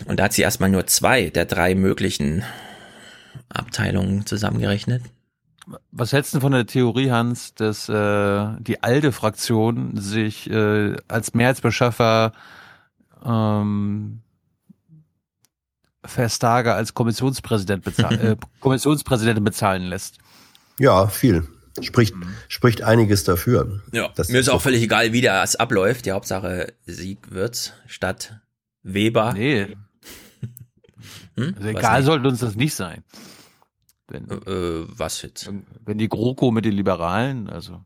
Und 0.07 0.19
da 0.19 0.24
hat 0.24 0.32
sie 0.32 0.43
erstmal 0.43 0.70
nur 0.70 0.86
zwei 0.86 1.31
der 1.31 1.44
drei 1.44 1.74
möglichen 1.74 2.44
Abteilungen 3.48 4.27
zusammengerechnet. 4.27 5.03
Was 5.90 6.12
hältst 6.12 6.35
du 6.35 6.40
von 6.40 6.53
der 6.53 6.66
Theorie, 6.66 7.11
Hans, 7.11 7.55
dass 7.55 7.89
äh, 7.89 8.47
die 8.61 8.82
alte 8.82 9.11
Fraktion 9.11 9.97
sich 9.97 10.48
äh, 10.48 10.97
als 11.09 11.35
Mehrheitsbeschaffer 11.35 12.32
ähm, 13.24 14.20
Verstager 16.05 16.77
als 16.77 16.94
Kommissionspräsident 16.94 17.82
bezahl 17.82 18.15
äh, 18.24 18.36
Kommissionspräsidentin 18.61 19.43
bezahlen 19.43 19.82
lässt? 19.82 20.19
Ja, 20.78 21.09
viel. 21.09 21.48
Spricht, 21.82 22.15
spricht 22.48 22.82
einiges 22.82 23.24
dafür. 23.24 23.82
Ja, 23.93 24.11
mir 24.28 24.40
ist 24.40 24.48
auch 24.48 24.62
völlig 24.62 24.82
egal, 24.82 25.12
wie 25.12 25.20
das 25.20 25.57
abläuft. 25.57 26.07
Die 26.07 26.12
Hauptsache 26.12 26.73
Sieg 26.86 27.31
wird's 27.31 27.74
statt 27.86 28.40
Weber. 28.87 29.33
Nee. 29.33 29.77
hm? 31.37 31.55
Also 31.57 31.69
egal 31.69 32.03
sollte 32.03 32.29
uns 32.29 32.41
das 32.41 32.55
nicht 32.55 32.75
sein. 32.75 33.05
Wenn, 34.09 34.31
äh, 34.31 34.87
was 34.87 35.23
jetzt? 35.23 35.51
Wenn 35.85 35.99
die 35.99 36.09
GroKo 36.09 36.51
mit 36.51 36.65
den 36.65 36.73
Liberalen, 36.73 37.49
also. 37.49 37.85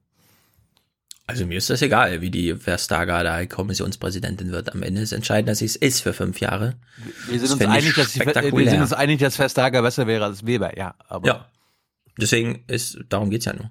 Also 1.26 1.46
mir 1.46 1.58
ist 1.58 1.70
das 1.70 1.80
egal, 1.80 2.20
wie 2.20 2.30
die 2.30 2.56
Verstager 2.56 3.22
da 3.22 3.46
Kommissionspräsidentin 3.46 4.50
wird. 4.50 4.72
Am 4.74 4.82
Ende 4.82 5.00
ist 5.00 5.12
entscheidend, 5.12 5.48
dass 5.48 5.58
sie 5.58 5.64
es 5.64 5.76
ist 5.76 6.00
für 6.00 6.12
fünf 6.12 6.40
Jahre. 6.40 6.74
Wir 7.28 7.38
sind, 7.38 7.52
uns 7.52 7.62
einig, 7.62 7.94
dass 7.94 8.12
die, 8.12 8.20
wir 8.20 8.70
sind 8.70 8.80
uns 8.80 8.92
einig, 8.92 9.20
dass 9.20 9.36
Verstager 9.36 9.80
besser 9.80 10.08
wäre 10.08 10.24
als 10.24 10.44
Weber, 10.44 10.76
ja. 10.76 10.96
Aber 11.08 11.26
ja. 11.28 11.46
Deswegen 12.20 12.64
ist, 12.66 12.98
darum 13.08 13.30
geht's 13.30 13.44
ja 13.44 13.54
nur. 13.54 13.70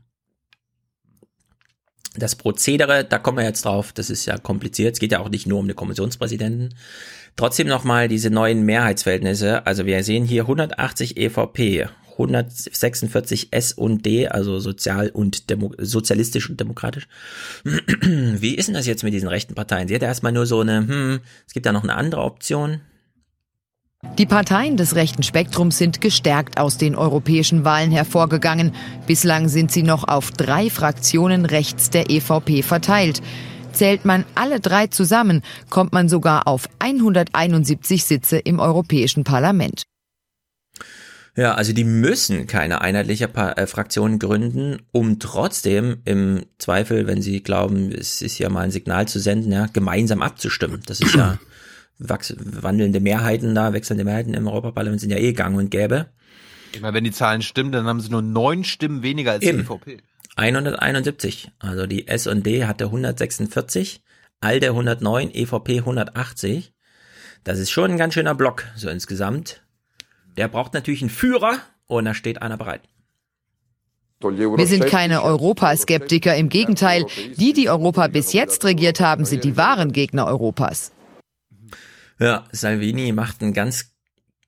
Das 2.16 2.36
Prozedere, 2.36 3.04
da 3.06 3.20
kommen 3.20 3.38
wir 3.38 3.46
jetzt 3.46 3.66
drauf, 3.66 3.94
das 3.94 4.10
ist 4.10 4.26
ja 4.26 4.38
kompliziert. 4.38 4.94
Es 4.94 5.00
geht 5.00 5.12
ja 5.12 5.20
auch 5.20 5.30
nicht 5.30 5.46
nur 5.46 5.60
um 5.60 5.68
den 5.68 5.76
Kommissionspräsidenten. 5.76 6.74
Trotzdem 7.36 7.68
nochmal 7.68 8.08
diese 8.08 8.30
neuen 8.30 8.64
Mehrheitsverhältnisse. 8.66 9.66
Also 9.66 9.86
wir 9.86 10.04
sehen 10.04 10.26
hier 10.26 10.44
180 10.44 11.18
EVP, 11.18 11.88
146 12.14 13.50
S 13.52 13.74
und 13.74 14.06
D, 14.06 14.28
also 14.28 14.60
sozial 14.60 15.10
und 15.10 15.50
Demo 15.50 15.72
sozialistisch 15.78 16.50
und 16.50 16.60
demokratisch. 16.60 17.08
Wie 17.64 18.56
ist 18.56 18.68
denn 18.68 18.76
das 18.76 18.88
jetzt 18.88 19.04
mit 19.04 19.14
diesen 19.14 19.30
rechten 19.30 19.56
Parteien? 19.56 19.88
Sie 19.88 19.96
hat 19.96 20.04
erstmal 20.04 20.32
nur 20.32 20.46
so 20.46 20.60
eine, 20.60 20.80
hm, 20.80 21.20
es 21.48 21.54
gibt 21.54 21.66
ja 21.66 21.72
noch 21.72 21.84
eine 21.84 21.96
andere 21.96 22.22
Option. 22.22 22.82
Die 24.18 24.26
Parteien 24.26 24.78
des 24.78 24.96
rechten 24.96 25.24
Spektrums 25.24 25.78
sind 25.78 26.00
gestärkt 26.00 26.58
aus 26.58 26.78
den 26.78 26.96
europäischen 26.96 27.66
Wahlen 27.66 27.92
hervorgegangen. 27.92 28.74
Bislang 29.08 29.50
sind 29.50 29.74
sie 29.74 29.84
noch 29.84 30.08
auf 30.08 30.32
drei 30.32 30.70
Fraktionen 30.70 31.46
rechts 31.46 31.90
der 31.90 32.10
EVP 32.10 32.64
verteilt. 32.64 33.22
Zählt 33.74 34.06
man 34.06 34.26
alle 34.36 34.60
drei 34.60 34.88
zusammen, 34.88 35.41
kommt 35.70 35.94
man 35.94 36.10
sogar 36.10 36.48
auf 36.48 36.68
171 36.80 38.04
Sitze 38.04 38.38
im 38.38 38.60
Europäischen 38.60 39.24
Parlament. 39.24 39.84
Ja, 41.36 41.54
also 41.54 41.72
die 41.72 41.86
müssen 41.86 42.48
keine 42.48 42.82
einheitliche 42.82 43.30
pa 43.30 43.54
äh, 43.54 43.66
Fraktion 43.66 44.20
gründen, 44.20 44.82
um 44.91 45.20
trotzdem 45.20 46.02
im 46.04 46.44
Zweifel, 46.58 47.08
wenn 47.08 47.22
sie 47.22 47.41
glauben, 47.41 47.91
es 47.94 48.22
ist 48.22 48.40
ja 48.40 48.50
mal 48.50 48.62
ein 48.62 48.72
Signal 48.72 49.08
zu 49.08 49.20
senden, 49.20 49.52
ja, 49.52 49.68
gemeinsam 49.72 50.22
abzustimmen. 50.22 50.82
Das 50.86 51.00
ist 51.00 51.16
ja 51.16 51.40
wandelnde 52.00 53.00
Mehrheiten 53.00 53.56
da, 53.56 53.72
wechselnde 53.72 54.04
Mehrheiten 54.04 54.34
im 54.34 54.48
Europaparlament 54.48 55.00
sind 55.00 55.12
ja 55.12 55.18
eh 55.18 55.32
gang 55.34 55.56
und 55.58 55.70
gäbe. 55.72 56.08
Immer 56.74 56.94
wenn 56.94 57.04
die 57.04 57.12
Zahlen 57.12 57.41
stimmen, 57.41 57.72
dann 57.72 57.86
haben 57.86 58.02
sie 58.02 58.10
nur 58.10 58.22
neun 58.22 58.64
Stimmen 58.64 59.02
weniger 59.02 59.32
als 59.32 59.44
Eben. 59.44 59.60
die 59.60 59.64
EVP. 59.64 60.02
171. 60.40 61.52
Also 61.60 61.86
die 61.86 62.07
S&D 62.07 62.66
hatte 62.66 62.86
146, 62.86 64.02
ALDE 64.41 64.68
109, 64.70 65.32
EVP 65.34 65.80
180. 65.80 66.74
Das 67.44 67.60
ist 67.60 67.72
schon 67.72 67.91
ein 67.91 67.98
ganz 67.98 68.14
schöner 68.14 68.36
Block, 68.36 68.66
so 68.76 68.90
insgesamt. 68.90 69.61
Der 70.38 70.48
braucht 70.48 70.74
natürlich 70.74 71.02
einen 71.02 71.10
Führer 71.10 71.60
und 71.88 72.06
da 72.06 72.14
steht 72.14 72.41
einer 72.41 72.57
bereit. 72.57 72.82
Wir 74.22 74.68
sind 74.68 74.86
keine 74.88 75.24
Europaskeptiker, 75.24 76.36
im 76.36 76.49
Gegenteil. 76.49 77.06
Die, 77.38 77.53
die 77.53 77.70
Europa 77.70 78.07
bis 78.07 78.34
jetzt 78.34 78.66
regiert 78.66 78.99
haben, 78.99 79.24
sind 79.24 79.45
die 79.45 79.56
wahren 79.56 79.94
Gegner 79.94 80.26
Europas. 80.26 80.91
Ja, 82.20 82.45
Salvini 82.52 83.14
macht 83.14 83.41
einen 83.41 83.53
ganz 83.53 83.94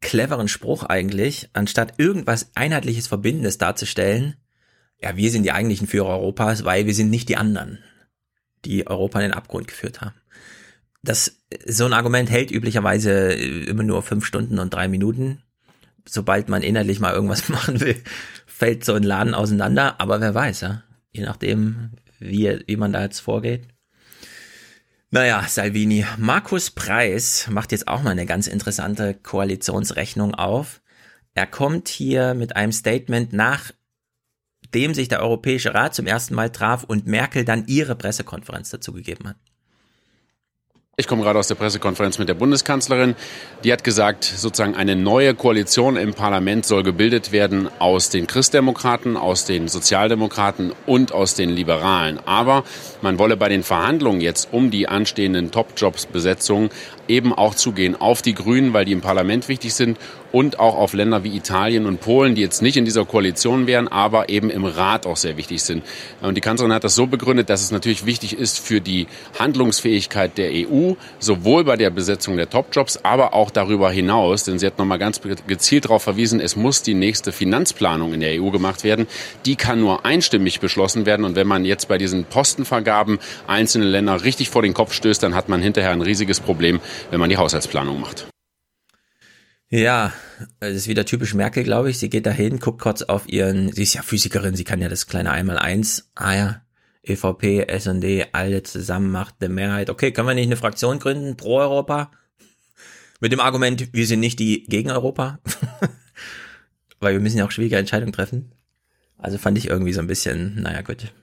cleveren 0.02 0.50
Spruch 0.50 0.84
eigentlich, 0.84 1.50
anstatt 1.54 1.94
irgendwas 2.00 2.52
einheitliches 2.56 3.08
Verbindendes 3.08 3.58
darzustellen. 3.60 4.36
Ja, 5.02 5.18
wir 5.18 5.32
sind 5.32 5.44
die 5.44 5.52
eigentlichen 5.52 5.88
Führer 5.88 6.10
Europas, 6.10 6.64
weil 6.64 6.86
wir 6.86 6.94
sind 6.94 7.10
nicht 7.10 7.28
die 7.28 7.38
anderen, 7.38 7.80
die 8.66 8.86
Europa 8.86 9.20
in 9.20 9.30
den 9.30 9.34
Abgrund 9.34 9.68
geführt 9.68 10.02
haben. 10.02 10.16
Das, 11.04 11.42
so 11.66 11.86
ein 11.86 11.94
Argument 11.94 12.30
hält 12.30 12.52
üblicherweise 12.52 13.34
immer 13.34 13.82
nur 13.82 14.04
fünf 14.04 14.26
Stunden 14.26 14.60
und 14.60 14.74
drei 14.74 14.88
Minuten. 14.88 15.42
Sobald 16.08 16.50
man 16.50 16.62
innerlich 16.62 17.00
mal 17.00 17.14
irgendwas 17.14 17.50
machen 17.50 17.80
will, 17.80 18.02
fällt 18.46 18.86
so 18.86 18.94
ein 18.94 19.04
Laden 19.04 19.34
auseinander. 19.34 20.00
Aber 20.00 20.22
wer 20.22 20.36
weiß, 20.36 20.62
ja. 20.62 20.84
Je 21.12 21.24
nachdem, 21.24 21.92
wie, 22.20 22.60
wie 22.68 22.78
man 22.78 22.94
da 22.94 23.02
jetzt 23.02 23.20
vorgeht. 23.20 23.68
Naja, 25.10 25.44
Salvini. 25.48 26.06
Markus 26.18 26.70
Preis 26.70 27.48
macht 27.50 27.72
jetzt 27.72 27.88
auch 27.88 28.02
mal 28.04 28.12
eine 28.12 28.26
ganz 28.28 28.48
interessante 28.48 29.14
Koalitionsrechnung 29.16 30.36
auf. 30.36 30.82
Er 31.34 31.48
kommt 31.48 31.90
hier 31.90 32.34
mit 32.34 32.56
einem 32.56 32.72
Statement 32.72 33.34
nachdem 34.72 34.94
sich 34.94 35.10
der 35.10 35.22
Europäische 35.22 35.74
Rat 35.74 35.94
zum 35.94 36.08
ersten 36.08 36.34
Mal 36.34 36.50
traf 36.50 36.86
und 36.86 37.06
Merkel 37.06 37.44
dann 37.44 37.66
ihre 37.68 37.94
Pressekonferenz 37.94 38.70
dazu 38.70 38.94
gegeben 38.94 39.28
hat. 39.28 39.36
Ich 40.96 41.08
komme 41.08 41.24
gerade 41.24 41.40
aus 41.40 41.48
der 41.48 41.56
Pressekonferenz 41.56 42.20
mit 42.20 42.30
der 42.30 42.36
Bundeskanzlerin. 42.36 43.16
Die 43.64 43.74
hat 43.74 43.84
gesagt, 43.84 44.24
sozusagen 44.24 44.76
eine 44.76 44.96
neue 44.96 45.34
Koalition 45.34 45.98
im 45.98 46.14
Parlament 46.14 46.66
soll 46.66 46.84
gebildet 46.84 47.34
werden 47.34 47.70
aus 47.80 48.10
den 48.10 48.28
Christdemokraten, 48.28 49.18
aus 49.18 49.44
den 49.44 49.68
Sozialdemokraten 49.68 50.74
und 50.86 51.12
aus 51.12 51.34
den 51.34 51.50
Liberalen. 51.50 52.20
Aber 52.26 52.64
man 53.02 53.20
wolle 53.20 53.36
bei 53.36 53.50
den 53.50 53.64
Verhandlungen 53.64 54.22
jetzt 54.22 54.50
um 54.54 54.72
die 54.72 54.88
anstehenden 54.88 55.52
Top-Jobs-Besetzungen 55.52 56.70
eben 57.10 57.34
auch 57.34 57.56
zugehen 57.56 58.00
auf 58.00 58.22
die 58.22 58.36
Grünen, 58.36 58.72
weil 58.72 58.86
die 58.86 58.94
im 58.94 59.02
Parlament 59.02 59.50
wichtig 59.50 59.74
sind 59.74 59.98
und 60.32 60.60
auch 60.60 60.76
auf 60.76 60.94
Länder 60.94 61.24
wie 61.24 61.36
Italien 61.36 61.86
und 61.86 62.02
Polen, 62.02 62.36
die 62.36 62.42
jetzt 62.42 62.62
nicht 62.62 62.78
in 62.78 62.86
dieser 62.86 63.06
Koalition 63.06 63.68
wären, 63.68 63.88
aber 63.88 64.30
eben 64.30 64.50
im 64.50 64.66
Rat 64.66 65.06
auch 65.06 65.18
sehr 65.18 65.38
wichtig 65.38 65.62
sind. 65.62 65.84
Und 66.22 66.36
die 66.36 66.42
Kanzlerin 66.42 66.74
hat 66.74 66.84
das 66.84 66.96
so 66.96 67.08
begründet, 67.08 67.50
dass 67.50 67.62
es 67.62 67.72
natürlich 67.72 68.06
wichtig 68.06 68.38
ist 68.38 68.60
für 68.60 68.82
die 68.82 69.08
Handlungsfähigkeit 69.38 70.38
der 70.38 70.52
EU, 70.52 70.94
sowohl 71.20 71.64
bei 71.64 71.78
der 71.78 71.90
Besetzung 71.90 72.38
der 72.38 72.50
Topjobs, 72.50 72.98
aber 73.04 73.34
auch 73.34 73.52
darüber 73.52 73.92
hinaus, 73.92 74.44
denn 74.44 74.60
sie 74.60 74.68
hat 74.68 74.78
nochmal 74.78 75.00
ganz 75.00 75.22
gezielt 75.48 75.86
darauf 75.86 76.04
verwiesen, 76.04 76.40
es 76.40 76.56
muss 76.56 76.82
die 76.82 76.94
nächste 76.94 77.32
Finanzplanung 77.32 78.14
in 78.14 78.20
der 78.20 78.42
EU 78.42 78.50
gemacht 78.50 78.84
werden. 78.84 79.08
Die 79.46 79.56
kann 79.56 79.80
nur 79.80 80.06
einstimmig 80.06 80.60
beschlossen 80.60 81.06
werden 81.06 81.26
und 81.26 81.36
wenn 81.36 81.48
man 81.48 81.66
jetzt 81.66 81.88
bei 81.88 81.98
diesen 81.98 82.26
Postenvergaben 82.26 83.20
einzelne 83.48 83.86
Länder 83.86 84.24
richtig 84.24 84.50
vor 84.50 84.62
den 84.62 84.74
Kopf 84.74 84.94
stößt, 84.94 85.22
dann 85.24 85.36
hat 85.36 85.50
man 85.50 85.62
hinterher 85.62 85.92
ein 85.92 86.02
riesiges 86.02 86.40
Problem, 86.40 86.80
wenn 87.10 87.20
man 87.20 87.30
die 87.30 87.38
Haushaltsplanung 87.38 88.00
macht. 88.00 88.31
Ja, 89.74 90.12
das 90.60 90.74
ist 90.74 90.88
wieder 90.90 91.06
typisch 91.06 91.34
Merkel, 91.34 91.64
glaube 91.64 91.90
ich. 91.90 91.98
Sie 91.98 92.10
geht 92.10 92.26
dahin, 92.26 92.60
guckt 92.60 92.82
kurz 92.82 93.04
auf 93.04 93.30
ihren, 93.30 93.72
sie 93.72 93.84
ist 93.84 93.94
ja 93.94 94.02
Physikerin, 94.02 94.54
sie 94.58 94.66
kann 94.66 94.82
ja 94.82 94.90
das 94.90 95.08
kleine 95.08 95.32
Einmal-Eins. 95.32 96.12
Ah 96.14 96.36
ja, 96.36 96.62
EVP, 97.04 97.68
S&D, 97.70 98.26
alle 98.34 98.64
zusammen 98.64 99.12
macht 99.12 99.36
eine 99.40 99.48
Mehrheit. 99.48 99.90
Okay, 99.90 100.12
können 100.12 100.28
wir 100.28 100.36
nicht 100.36 100.48
eine 100.48 100.58
Fraktion 100.58 101.00
gründen 101.00 101.38
pro 101.38 101.60
Europa? 101.60 102.12
Mit 103.22 103.32
dem 103.32 103.40
Argument, 103.40 103.94
wir 103.94 104.06
sind 104.06 104.20
nicht 104.20 104.40
die 104.40 104.64
gegen 104.64 104.92
Europa. 104.92 105.40
Weil 107.00 107.14
wir 107.14 107.22
müssen 107.22 107.38
ja 107.38 107.46
auch 107.46 107.52
schwierige 107.52 107.78
Entscheidungen 107.78 108.12
treffen. 108.12 108.52
Also 109.18 109.38
fand 109.38 109.58
ich 109.58 109.68
irgendwie 109.68 109.94
so 109.94 110.02
ein 110.02 110.08
bisschen, 110.08 110.64
naja, 110.64 110.82
gut. 110.82 111.14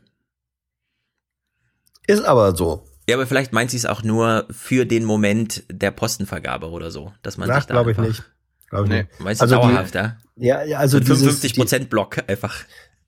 Ist 2.06 2.24
aber 2.24 2.56
so. 2.56 2.88
Ja, 3.10 3.16
aber 3.16 3.26
vielleicht 3.26 3.52
meint 3.52 3.70
sie 3.70 3.76
es 3.76 3.84
auch 3.84 4.02
nur 4.02 4.46
für 4.50 4.86
den 4.86 5.04
Moment 5.04 5.64
der 5.70 5.90
Postenvergabe 5.90 6.70
oder 6.70 6.90
so, 6.90 7.12
dass 7.20 7.36
man 7.36 7.48
Na, 7.48 7.56
sich 7.56 7.66
da 7.66 7.74
glaube 7.74 7.92
ich 7.92 7.98
nicht. 7.98 8.22
Glaube 8.70 8.84
ich 8.84 8.90
Nee, 8.90 8.96
nicht. 8.98 9.24
weißt 9.24 9.40
du, 9.40 9.44
Also 9.44 9.56
die- 9.56 9.62
dauerhaft, 9.62 9.94
ja? 9.94 10.16
Ja, 10.36 10.62
ja, 10.62 10.78
also 10.78 10.98
so 10.98 11.00
dieses- 11.04 11.18
55 11.18 11.54
Prozent 11.56 11.90
Block 11.90 12.18
einfach. 12.28 12.54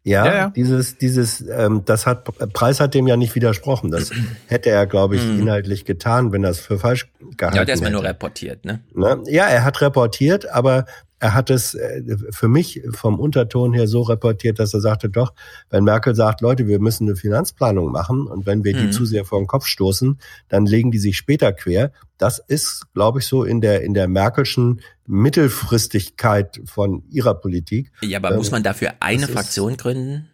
Ja, 0.03 0.25
Ja, 0.25 0.35
ja. 0.35 0.49
dieses, 0.57 0.97
dieses, 0.97 1.45
ähm, 1.47 1.83
das 1.85 2.07
hat, 2.07 2.25
Preis 2.55 2.81
hat 2.81 2.95
dem 2.95 3.07
ja 3.07 3.19
nicht 3.19 3.35
widersprochen. 3.35 3.91
Das 3.91 4.11
hätte 4.49 4.71
er, 4.71 4.87
glaube 4.87 5.17
ich, 5.17 5.23
Mhm. 5.25 5.41
inhaltlich 5.41 5.85
getan, 5.85 6.33
wenn 6.33 6.43
er 6.43 6.51
es 6.51 6.59
für 6.61 6.79
falsch 6.79 7.11
gehalten 7.37 7.57
Ja, 7.59 7.65
der 7.67 7.75
ist 7.75 7.81
mir 7.83 7.89
hätte. 7.89 7.97
nur 7.99 8.05
reportiert, 8.05 8.65
ne? 8.65 8.81
Ne? 8.95 9.23
Ja, 9.27 9.47
er 9.49 9.63
hat 9.65 9.81
reportiert, 9.83 10.49
aber 10.49 10.87
er 11.21 11.35
hat 11.35 11.51
es 11.51 11.75
äh, 11.75 12.03
für 12.31 12.49
mich 12.49 12.83
vom 12.93 13.21
Unterton 13.21 13.73
her 13.75 13.87
so 13.87 14.03
reportiert, 14.03 14.59
dass 14.59 14.75
er 14.75 14.81
sagte, 14.81 15.09
doch, 15.11 15.35
wenn 15.69 15.85
Merkel 15.85 16.15
sagt, 16.15 16.41
Leute, 16.41 16.67
wir 16.67 16.81
müssen 16.81 17.07
eine 17.07 17.15
Finanzplanung 17.17 17.93
machen 17.93 18.27
und 18.27 18.47
wenn 18.47 18.65
wir 18.65 18.73
die 18.73 18.87
Mhm. 18.87 18.93
zu 18.93 19.05
sehr 19.05 19.25
vor 19.25 19.39
den 19.39 19.47
Kopf 19.47 19.67
stoßen, 19.67 20.19
dann 20.49 20.67
legen 20.67 20.91
die 20.91 20.99
sich 20.99 21.17
später 21.17 21.53
quer. 21.53 21.93
Das 22.19 22.39
ist, 22.39 22.87
glaube 22.95 23.21
ich, 23.21 23.27
so 23.27 23.45
in 23.45 23.61
der, 23.61 23.83
in 23.83 23.95
der 23.95 24.09
Merkelschen 24.09 24.81
Mittelfristigkeit 25.07 26.61
von 26.65 27.03
ihrer 27.11 27.35
Politik. 27.35 27.93
Ja, 28.03 28.19
aber 28.19 28.31
Ähm, 28.31 28.37
muss 28.39 28.51
man 28.51 28.63
dafür 28.63 28.95
eine 29.01 29.21
das 29.21 29.29
ist- 29.31 29.35
Fraktion 29.35 29.77
gründen? 29.77 30.29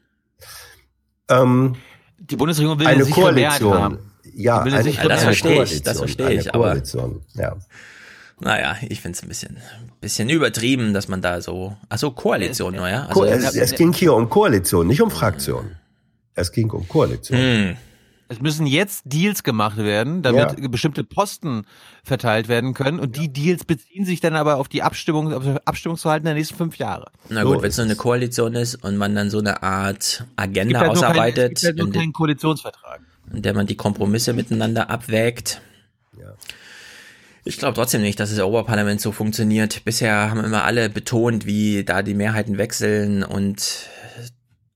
Ähm, 1.29 1.75
Die 2.19 2.37
Bundesregierung 2.37 2.79
will 2.79 2.87
eine 2.87 2.97
eine 2.97 3.05
sichere 3.05 3.33
Mehrheit 3.33 3.61
Koalition. 3.61 3.83
haben. 3.83 3.99
Ja, 4.35 4.61
Die 4.61 4.67
will 4.67 4.75
eine 4.79 4.85
eine, 4.85 4.93
das 4.93 5.03
eine 5.11 5.21
verstehe 5.23 5.51
ich, 5.51 5.57
Koalition, 5.57 5.83
das 5.85 5.99
verstehe 5.99 6.27
eine 6.27 6.41
ich, 6.41 6.55
aber- 6.55 6.65
Koalition, 6.65 7.23
ja. 7.35 7.57
Naja, 8.39 8.77
ich 8.87 9.01
find's 9.01 9.23
ein 9.23 9.29
bisschen, 9.29 9.57
bisschen 10.01 10.29
übertrieben, 10.29 10.93
dass 10.93 11.09
man 11.09 11.23
da 11.23 11.41
so, 11.41 11.77
ach 11.89 11.99
so, 11.99 12.11
Koalition, 12.11 12.75
ja? 12.75 13.09
Ko 13.11 13.23
Also, 13.23 13.25
es, 13.25 13.55
es 13.57 13.75
ging 13.75 13.93
hier 13.95 14.13
um 14.15 14.29
Koalition, 14.29 14.87
nicht 14.87 15.01
um 15.01 15.11
Fraktion. 15.11 15.77
Es 16.35 16.53
ging 16.53 16.71
um 16.71 16.87
Koalition. 16.87 17.39
hm, 17.39 17.77
Es 18.29 18.41
müssen 18.41 18.67
jetzt 18.67 19.03
Deals 19.07 19.43
gemacht 19.43 19.79
werden, 19.79 20.21
damit 20.23 20.59
Ja. 20.59 20.69
bestimmte 20.69 21.03
Posten 21.05 21.65
verteilt 22.05 22.49
werden 22.49 22.75
können. 22.75 22.99
Und 23.01 23.17
die 23.17 23.33
Deals 23.33 23.65
beziehen 23.65 24.05
sich 24.05 24.21
dann 24.21 24.35
aber 24.37 24.57
auf 24.57 24.69
die 24.69 24.83
Abstimmung, 24.83 25.33
auf 25.33 25.45
das 25.45 25.65
Abstimmungsverhalten 25.67 26.27
der 26.27 26.35
nächsten 26.35 26.57
fünf 26.57 26.77
Jahre. 26.77 27.07
na 27.31 27.43
So 27.43 27.53
gut, 27.53 27.63
wenn 27.63 27.71
es 27.71 27.77
nur 27.79 27.85
eine 27.85 27.93
es. 27.93 27.99
Koalition 27.99 28.55
ist 28.55 28.75
und 28.85 28.97
man 28.99 29.15
dann 29.15 29.31
so 29.31 29.39
eine 29.39 29.63
Art 29.63 30.03
Es 30.03 30.25
Agenda 30.37 30.81
halt 30.81 30.93
es 30.93 30.99
ausarbeitet, 30.99 31.49
gibt 31.51 31.63
halt 31.65 31.77
nur 31.79 31.87
in, 31.87 31.93
keinen 31.93 32.13
Koalitionsvertrag. 32.13 33.01
in 33.33 33.41
der 33.43 33.55
man 33.55 33.67
die 33.67 33.77
Kompromisse 33.77 34.33
miteinander 34.35 34.91
abwägt. 34.91 35.63
Ja. 36.19 36.35
Ich 37.47 37.59
glaube 37.59 37.75
trotzdem 37.75 38.03
nicht, 38.03 38.19
dass 38.19 38.31
das 38.31 38.41
Europaparlament 38.41 39.01
so 39.01 39.13
funktioniert. 39.13 39.85
Bisher 39.85 40.31
haben 40.31 40.43
immer 40.45 40.65
alle 40.65 40.91
betont, 40.91 41.47
wie 41.47 41.85
da 41.85 42.03
die 42.03 42.15
Mehrheiten 42.15 42.59
wechseln 42.59 43.23
und 43.23 43.89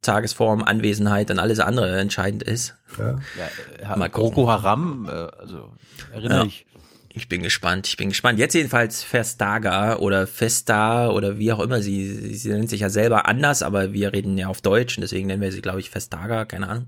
Tagesform, 0.02 0.62
Anwesenheit 0.62 1.30
und 1.32 1.40
alles 1.40 1.59
andere 1.59 1.98
entscheidend 1.98 2.42
ist. 2.44 2.76
Ja. 2.97 3.18
Ja, 3.82 3.97
Mal 3.97 4.09
gucken. 4.09 4.34
Boko 4.36 4.48
Haram, 4.48 5.06
äh, 5.09 5.10
also 5.10 5.72
erinnere 6.12 6.38
Ja. 6.38 6.44
ich. 6.44 6.66
Ich 7.12 7.28
bin 7.28 7.42
gespannt, 7.42 7.88
ich 7.88 7.97
bin 7.97 8.10
gespannt. 8.10 8.38
Jetzt 8.38 8.55
jedenfalls 8.55 9.02
Verstaga 9.02 9.97
oder 9.97 10.28
Festa 10.28 11.09
oder 11.09 11.38
wie 11.38 11.52
auch 11.52 11.59
immer 11.59 11.82
sie, 11.82 12.06
sie, 12.09 12.34
sie 12.36 12.51
nennt 12.51 12.70
sich 12.70 12.82
ja 12.82 12.88
selber 12.88 13.26
anders, 13.26 13.64
aber 13.64 13.92
wir 13.92 14.12
reden 14.12 14.38
ja 14.38 14.47
auf 14.47 14.60
Deutsch 14.60 14.97
und 14.97 15.01
deswegen 15.02 15.26
nennen 15.26 15.42
wir 15.42 15.51
sie, 15.51 15.60
glaube 15.60 15.80
ich, 15.80 15.92
Vestager, 15.92 16.47
keine 16.47 16.68
Ahnung. 16.68 16.86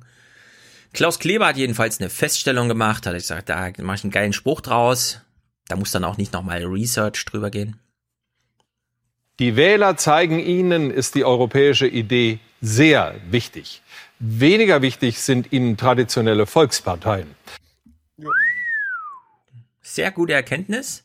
Klaus 0.93 1.19
Kleber 1.19 1.49
hat 1.49 1.57
jedenfalls 1.57 1.99
eine 2.01 2.09
Feststellung 2.09 2.69
gemacht, 2.69 3.05
hat 3.05 3.15
gesagt, 3.15 3.49
da 3.49 3.71
mache 3.81 3.97
ich 3.97 4.05
einen 4.05 4.13
geilen 4.13 4.33
Spruch 4.33 4.61
draus. 4.61 5.21
Da 5.69 5.77
muss 5.77 5.93
dann 5.93 6.05
auch 6.05 6.17
nicht 6.17 6.33
nochmal 6.33 6.65
Research 6.65 7.25
drüber 7.25 7.51
gehen. 7.51 7.79
Die 9.39 9.57
Wähler 9.57 9.97
zeigen 9.97 10.39
ihnen, 10.39 10.91
ist 10.91 11.15
die 11.15 11.25
europäische 11.25 11.87
Idee 11.87 12.39
sehr 12.61 13.15
wichtig. 13.31 13.83
Weniger 14.19 14.83
wichtig 14.83 15.21
sind 15.21 15.53
ihnen 15.53 15.77
traditionelle 15.77 16.47
Volksparteien. 16.47 17.29
Sehr 19.81 20.11
gute 20.11 20.33
Erkenntnis. 20.33 21.03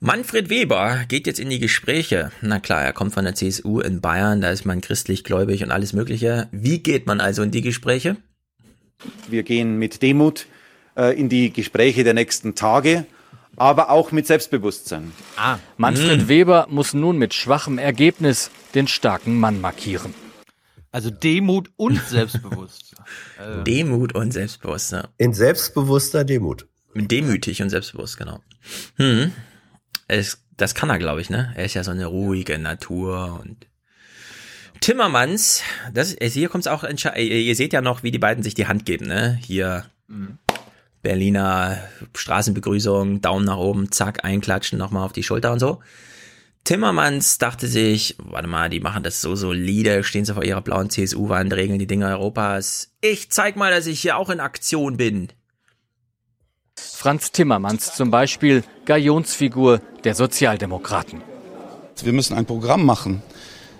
Manfred 0.00 0.50
Weber 0.50 1.04
geht 1.08 1.26
jetzt 1.26 1.40
in 1.40 1.50
die 1.50 1.58
Gespräche. 1.58 2.30
Na 2.40 2.60
klar, 2.60 2.82
er 2.82 2.92
kommt 2.92 3.14
von 3.14 3.24
der 3.24 3.34
CSU 3.34 3.80
in 3.80 4.00
Bayern, 4.00 4.40
da 4.40 4.50
ist 4.50 4.64
man 4.64 4.80
christlich 4.80 5.24
gläubig 5.24 5.64
und 5.64 5.72
alles 5.72 5.92
Mögliche. 5.92 6.48
Wie 6.52 6.78
geht 6.78 7.06
man 7.06 7.20
also 7.20 7.42
in 7.42 7.50
die 7.50 7.62
Gespräche? 7.62 8.16
Wir 9.28 9.42
gehen 9.42 9.78
mit 9.78 10.02
Demut 10.02 10.46
äh, 10.96 11.18
in 11.18 11.28
die 11.28 11.52
Gespräche 11.52 12.04
der 12.04 12.14
nächsten 12.14 12.54
Tage, 12.54 13.06
aber 13.56 13.90
auch 13.90 14.12
mit 14.12 14.26
Selbstbewusstsein. 14.26 15.12
Ah. 15.36 15.58
Manfred 15.76 16.20
Hm. 16.20 16.28
Weber 16.28 16.66
muss 16.70 16.94
nun 16.94 17.18
mit 17.18 17.34
schwachem 17.34 17.78
Ergebnis 17.78 18.50
den 18.74 18.88
starken 18.88 19.38
Mann 19.38 19.60
markieren. 19.60 20.14
Also 20.90 21.10
Demut 21.10 21.70
und 21.76 22.00
selbstbewusst. 22.08 22.94
Äh, 23.38 23.64
Demut 23.64 24.14
und 24.14 24.32
selbstbewusst. 24.32 24.92
Ja. 24.92 25.08
In 25.16 25.32
selbstbewusster 25.32 26.24
Demut. 26.24 26.66
Demütig 26.94 27.62
und 27.62 27.70
selbstbewusst, 27.70 28.18
genau. 28.18 28.40
Hm. 28.96 29.32
Es, 30.08 30.42
das 30.58 30.74
kann 30.74 30.90
er, 30.90 30.98
glaube 30.98 31.22
ich, 31.22 31.30
ne? 31.30 31.54
Er 31.56 31.64
ist 31.64 31.72
ja 31.72 31.84
so 31.84 31.90
eine 31.90 32.04
ruhige 32.04 32.58
Natur 32.58 33.40
und 33.42 33.66
Timmermans, 34.80 35.62
das 35.94 36.12
ist, 36.12 36.34
hier 36.34 36.50
kommt's 36.50 36.66
auch, 36.66 36.84
ihr 36.84 37.16
ihr 37.16 37.56
seht 37.56 37.72
ja 37.72 37.80
noch, 37.80 38.02
wie 38.02 38.10
die 38.10 38.18
beiden 38.18 38.42
sich 38.42 38.54
die 38.54 38.66
Hand 38.66 38.84
geben, 38.84 39.06
ne? 39.06 39.38
Hier 39.40 39.86
Berliner 41.08 41.78
Straßenbegrüßung, 42.14 43.22
Daumen 43.22 43.46
nach 43.46 43.56
oben, 43.56 43.90
zack, 43.90 44.26
einklatschen, 44.26 44.78
nochmal 44.78 45.06
auf 45.06 45.14
die 45.14 45.22
Schulter 45.22 45.52
und 45.52 45.58
so. 45.58 45.80
Timmermans 46.64 47.38
dachte 47.38 47.66
sich, 47.66 48.16
warte 48.18 48.46
mal, 48.46 48.68
die 48.68 48.80
machen 48.80 49.02
das 49.02 49.22
so 49.22 49.34
solide, 49.34 50.04
stehen 50.04 50.26
sie 50.26 50.34
vor 50.34 50.44
ihrer 50.44 50.60
blauen 50.60 50.90
CSU-Wand, 50.90 51.54
regeln 51.54 51.78
die 51.78 51.86
Dinge 51.86 52.08
Europas. 52.08 52.90
Ich 53.00 53.30
zeig 53.30 53.56
mal, 53.56 53.70
dass 53.70 53.86
ich 53.86 54.02
hier 54.02 54.18
auch 54.18 54.28
in 54.28 54.38
Aktion 54.38 54.98
bin. 54.98 55.28
Franz 56.76 57.32
Timmermans 57.32 57.96
zum 57.96 58.10
Beispiel, 58.10 58.62
Galionsfigur 58.84 59.80
der 60.04 60.14
Sozialdemokraten. 60.14 61.22
Wir 62.02 62.12
müssen 62.12 62.36
ein 62.36 62.44
Programm 62.44 62.84
machen, 62.84 63.22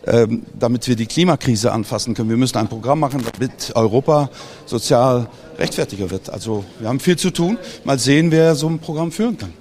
damit 0.05 0.89
wir 0.89 0.97
die 0.97 1.07
Klimakrise 1.07 1.73
anfassen 1.73 2.15
können. 2.15 2.31
Wir 2.31 2.37
müssen 2.37 2.57
ein 2.57 2.69
Programm 2.69 3.01
machen, 3.01 3.23
damit 3.33 3.73
Europa 3.75 4.31
sozial 4.67 5.29
rechtfertiger 5.59 6.11
wird. 6.11 6.31
Also 6.31 6.65
wir 6.79 6.89
haben 6.89 7.01
viel 7.01 7.17
zu 7.19 7.31
tun. 7.31 7.59
Mal 7.85 7.99
sehen, 7.99 8.31
wer 8.31 8.55
so 8.55 8.69
ein 8.69 8.79
Programm 8.79 9.13
führen 9.13 9.37
kann. 9.37 9.53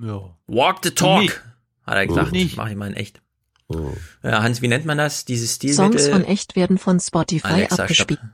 ja. 0.00 0.20
Walk 0.46 0.80
the 0.84 0.90
talk, 0.90 1.42
hat 1.86 1.94
er 1.96 2.06
gesagt. 2.06 2.32
Nicht. 2.32 2.56
Mach 2.58 2.68
ich 2.68 2.76
mal 2.76 2.88
in 2.88 2.94
echt. 2.96 3.20
Ja, 4.22 4.42
Hans, 4.42 4.60
wie 4.60 4.68
nennt 4.68 4.84
man 4.84 4.98
das? 4.98 5.24
Dieses 5.24 5.54
Songs 5.54 5.74
Stilmittel? 5.76 6.12
von 6.12 6.24
Echt 6.24 6.54
werden 6.54 6.76
von 6.78 7.00
Spotify 7.00 7.46
Alexa, 7.48 7.82
abgespielt. 7.82 8.20
stopp. 8.20 8.30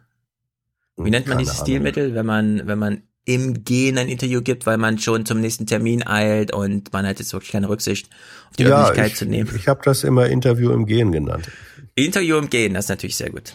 Wie 1.06 1.10
nennt 1.10 1.26
man 1.26 1.34
Keine 1.36 1.44
dieses 1.44 1.54
Ahnung. 1.60 1.66
Stilmittel, 1.66 2.14
wenn 2.14 2.26
man, 2.26 2.66
wenn 2.66 2.78
man 2.78 3.02
im 3.24 3.64
Gehen 3.64 3.98
ein 3.98 4.08
Interview 4.08 4.42
gibt, 4.42 4.66
weil 4.66 4.78
man 4.78 4.98
schon 4.98 5.26
zum 5.26 5.40
nächsten 5.40 5.66
Termin 5.66 6.06
eilt 6.06 6.52
und 6.52 6.92
man 6.92 7.06
hat 7.06 7.18
jetzt 7.18 7.32
wirklich 7.32 7.52
keine 7.52 7.68
Rücksicht 7.68 8.08
auf 8.48 8.56
die 8.56 8.64
ja, 8.64 8.70
Öffentlichkeit 8.70 9.12
ich, 9.12 9.18
zu 9.18 9.26
nehmen. 9.26 9.54
ich 9.54 9.68
habe 9.68 9.80
das 9.84 10.04
immer 10.04 10.26
Interview 10.26 10.72
im 10.72 10.86
Gehen 10.86 11.12
genannt. 11.12 11.50
Interview 11.94 12.38
im 12.38 12.48
Gehen, 12.48 12.74
das 12.74 12.86
ist 12.86 12.88
natürlich 12.88 13.16
sehr 13.16 13.30
gut. 13.30 13.54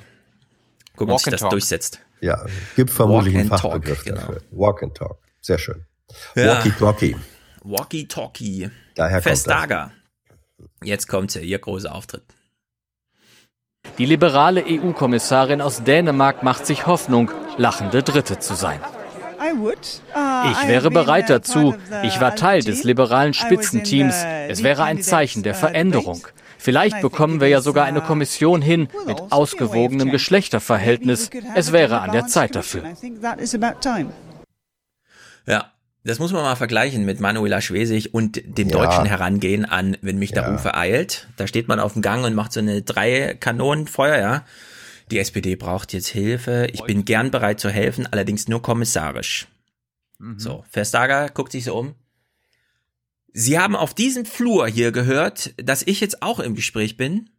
Gucken, 0.95 1.13
ob 1.13 1.19
sich 1.19 1.31
das 1.31 1.41
talk. 1.41 1.51
durchsetzt. 1.51 1.99
Ja, 2.21 2.45
gibt 2.75 2.91
vermutlich 2.91 3.35
einen 3.35 3.51
and 3.51 3.61
talk, 3.61 3.73
Fachbegriff 3.73 4.03
genau. 4.03 4.21
dafür. 4.21 4.41
Walk 4.51 4.83
and 4.83 4.95
Talk. 4.95 5.17
Sehr 5.41 5.57
schön. 5.57 5.85
Ja. 6.35 6.55
Walkie-talkie. 6.55 7.15
Walkie-talkie. 7.63 8.69
Daher 8.95 9.17
kommt 9.17 9.25
das. 9.25 9.45
Vestager. 9.45 9.91
Jetzt 10.83 11.07
kommt 11.07 11.33
ja 11.35 11.41
ihr 11.41 11.59
großer 11.59 11.93
Auftritt. 11.93 12.23
Die 13.97 14.05
liberale 14.05 14.63
EU-Kommissarin 14.65 15.61
aus 15.61 15.83
Dänemark 15.83 16.43
macht 16.43 16.65
sich 16.65 16.87
Hoffnung, 16.87 17.31
lachende 17.57 18.03
Dritte 18.03 18.39
zu 18.39 18.55
sein. 18.55 18.79
Ich 20.51 20.67
wäre 20.67 20.91
bereit 20.91 21.29
dazu. 21.29 21.75
Ich 22.03 22.19
war 22.19 22.35
Teil 22.35 22.61
des 22.61 22.83
liberalen 22.83 23.33
Spitzenteams. 23.33 24.15
Es 24.49 24.63
wäre 24.63 24.83
ein 24.83 25.01
Zeichen 25.01 25.43
der 25.43 25.55
Veränderung. 25.55 26.27
Vielleicht 26.57 27.01
bekommen 27.01 27.41
wir 27.41 27.47
ja 27.47 27.61
sogar 27.61 27.85
eine 27.85 28.01
Kommission 28.01 28.61
hin 28.61 28.87
mit 29.05 29.21
ausgewogenem 29.31 30.09
Geschlechterverhältnis. 30.09 31.29
Es 31.53 31.71
wäre 31.71 32.01
an 32.01 32.11
der 32.11 32.25
Zeit 32.27 32.55
dafür. 32.55 32.83
Ja, 35.45 35.71
das 36.03 36.17
muss 36.19 36.31
man 36.33 36.41
mal 36.43 36.55
vergleichen 36.55 37.05
mit 37.05 37.19
Manuela 37.19 37.61
Schwesig 37.61 38.13
und 38.13 38.41
dem 38.57 38.69
Ja. 38.69 38.77
deutschen 38.77 39.05
Herangehen 39.05 39.65
an, 39.65 39.97
wenn 40.01 40.17
mich 40.17 40.31
der 40.31 40.43
Ja. 40.43 40.51
Ruf 40.51 40.65
ereilt. 40.65 41.27
Da 41.37 41.45
steht 41.47 41.67
man 41.67 41.79
auf 41.79 41.93
dem 41.93 42.01
Gang 42.01 42.25
und 42.25 42.33
macht 42.33 42.51
so 42.53 42.59
eine 42.59 42.81
drei 42.81 43.35
Kanonenfeuer, 43.39 44.17
ja. 44.17 44.43
Die 45.11 45.19
SPD 45.19 45.55
braucht 45.55 45.93
jetzt 45.93 46.07
Hilfe. 46.07 46.67
Ich 46.73 46.81
bin 46.83 47.05
gern 47.05 47.31
bereit 47.31 47.59
zu 47.59 47.69
helfen, 47.69 48.07
allerdings 48.11 48.47
nur 48.47 48.61
kommissarisch. 48.61 49.47
So, 50.37 50.63
Verstager 50.69 51.29
guckt 51.29 51.51
sich 51.51 51.65
so 51.65 51.75
um. 51.77 51.93
Sie 53.33 53.59
haben 53.59 53.75
auf 53.75 53.93
diesem 53.93 54.25
Flur 54.25 54.67
hier 54.67 54.91
gehört, 54.91 55.53
dass 55.57 55.83
ich 55.83 55.99
jetzt 55.99 56.21
auch 56.23 56.39
im 56.39 56.55
Gespräch 56.55 56.95
bin. 56.97 57.29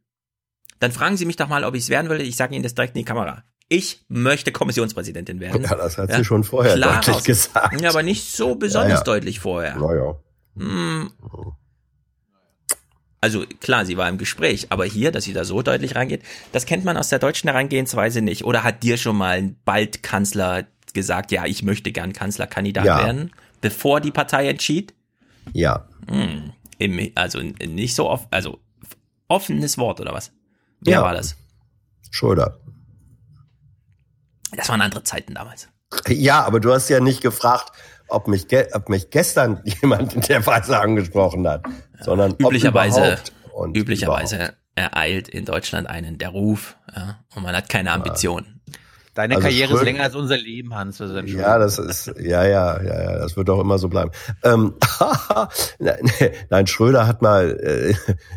Dann 0.79 0.93
fragen 0.93 1.17
Sie 1.17 1.25
mich 1.25 1.37
doch 1.37 1.49
mal, 1.49 1.65
ob 1.65 1.75
ich 1.75 1.85
es 1.85 1.89
werden 1.89 2.11
will. 2.11 2.21
Ich 2.21 2.37
sage 2.37 2.55
Ihnen 2.55 2.63
das 2.63 2.75
direkt 2.75 2.95
in 2.95 3.01
die 3.01 3.05
Kamera. 3.07 3.45
Ich 3.69 4.05
möchte 4.09 4.53
Kommissionspräsidentin 4.53 5.41
werden. 5.41 5.63
Ja, 5.65 5.75
das 5.75 5.99
hat 5.99 6.13
sie 6.13 6.25
schon 6.25 6.45
vorher 6.45 6.77
deutlich 6.77 7.17
aus- 7.17 7.25
gesagt. 7.25 7.81
Ja, 7.81 7.89
aber 7.91 8.03
nicht 8.05 8.31
so 8.31 8.55
besonders 8.55 8.91
Ja, 8.93 8.97
ja. 8.99 9.03
deutlich 9.05 9.41
vorher. 9.41 9.77
Naja. 9.77 10.17
Hm. 10.57 11.11
Also 13.27 13.45
klar, 13.59 13.85
sie 13.85 13.97
war 13.97 14.09
im 14.09 14.19
Gespräch, 14.19 14.69
aber 14.71 14.85
hier, 14.85 15.11
dass 15.11 15.25
sie 15.25 15.33
da 15.33 15.45
so 15.45 15.61
deutlich 15.61 15.97
reingeht, 15.97 16.23
das 16.53 16.65
kennt 16.65 16.85
man 16.85 16.97
aus 16.97 17.09
der 17.09 17.19
deutschen 17.19 17.49
Herangehensweise 17.51 18.21
nicht. 18.21 18.45
Oder 18.45 18.63
hat 18.63 18.85
dir 18.85 18.97
schon 18.99 19.17
mal 19.17 19.37
ein 19.39 19.57
bald 19.65 20.05
Kanzler 20.05 20.69
gesagt, 20.95 21.33
ja, 21.33 21.45
ich 21.45 21.65
möchte 21.65 21.91
gern 21.91 22.13
Kanzlerkandidat 22.13 22.85
Ja. 22.85 22.99
werden, 22.99 23.33
bevor 23.61 24.01
die 24.01 24.13
Partei 24.13 24.49
entschied? 24.49 24.95
Ja. 25.53 25.89
Hm. 26.09 26.53
Im, 26.79 27.11
also 27.17 27.41
nicht 27.41 27.97
so 27.97 28.09
oft, 28.09 28.29
also 28.31 28.61
offenes 29.27 29.77
Wort 29.77 29.99
oder 30.01 30.13
was? 30.13 30.31
Wer 30.81 30.93
Ja. 30.99 31.03
war 31.03 31.13
das? 31.13 31.35
Schröder. 32.13 32.61
Das 34.53 34.69
waren 34.69 34.83
andere 34.83 35.03
Zeiten 35.03 35.35
damals. 35.35 35.67
Ja, 36.07 36.45
aber 36.45 36.61
du 36.61 36.73
hast 36.73 36.89
ja 36.91 37.01
nicht 37.01 37.23
gefragt, 37.23 37.73
ob 38.09 38.29
mich, 38.29 38.47
ob 38.73 38.89
mich 38.89 39.11
gestern 39.11 39.61
jemand 39.83 40.15
in 40.15 40.23
der 40.23 40.45
Weise 40.47 40.79
angesprochen 40.79 41.47
hat, 41.49 41.65
sondern 42.01 42.33
üblicherweise, 42.39 43.19
üblicherweise 43.75 44.55
ereilt 44.75 45.29
in 45.29 45.45
Deutschland 45.45 45.89
einen 45.89 46.19
der 46.19 46.29
Ruf 46.29 46.77
ja, 46.95 47.19
und 47.35 47.43
man 47.43 47.57
hat 47.57 47.69
keine 47.69 47.93
Ambitionen. 47.93 48.57
Deine 49.17 49.37
also 49.37 49.49
Karriere 49.49 49.69
Schröder, 49.69 49.81
ist 49.81 49.87
länger 49.87 50.03
als 50.03 50.15
unser 50.15 50.37
Leben, 50.37 50.75
Hans. 50.75 50.99
Das 50.99 51.11
ja, 51.25 51.59
das 51.59 51.79
ist, 51.79 52.13
ja, 52.21 52.45
ja, 52.45 52.83
ja, 52.83 53.03
ja, 53.03 53.19
das 53.19 53.35
wird 53.35 53.49
auch 53.49 53.61
immer 53.61 53.79
so 53.79 53.89
bleiben. 53.89 54.11
Ähm, 54.43 54.75
nein, 56.51 56.67
Schröder 56.67 57.07
hat 57.07 57.23
mal, 57.23 57.59
äh, 57.59 57.95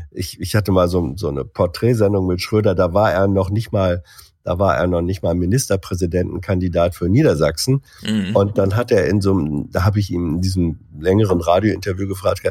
ich, 0.09 0.39
ich 0.39 0.55
hatte 0.55 0.71
mal 0.71 0.87
so, 0.87 1.11
so 1.17 1.27
eine 1.27 1.43
Porträtsendung 1.43 2.27
mit 2.27 2.41
Schröder, 2.41 2.75
da 2.75 2.93
war 2.93 3.11
er 3.11 3.27
noch 3.27 3.49
nicht 3.49 3.73
mal 3.73 4.03
da 4.49 4.57
war 4.57 4.77
er 4.77 4.88
noch 4.88 5.01
nicht 5.03 5.21
mal 5.21 5.35
Ministerpräsidentenkandidat 5.35 6.95
für 6.95 7.07
Niedersachsen. 7.07 7.84
Mhm. 8.01 8.35
Und 8.35 8.57
dann 8.57 8.76
hat 8.76 8.91
er 8.91 9.05
in 9.05 9.21
so 9.21 9.38
einem, 9.38 9.69
da 9.71 9.84
habe 9.84 9.99
ich 9.99 10.09
ihm 10.09 10.38
in 10.38 10.41
diesem 10.41 10.80
längeren 10.99 11.39
Radiointerview 11.39 12.07
gefragt, 12.07 12.41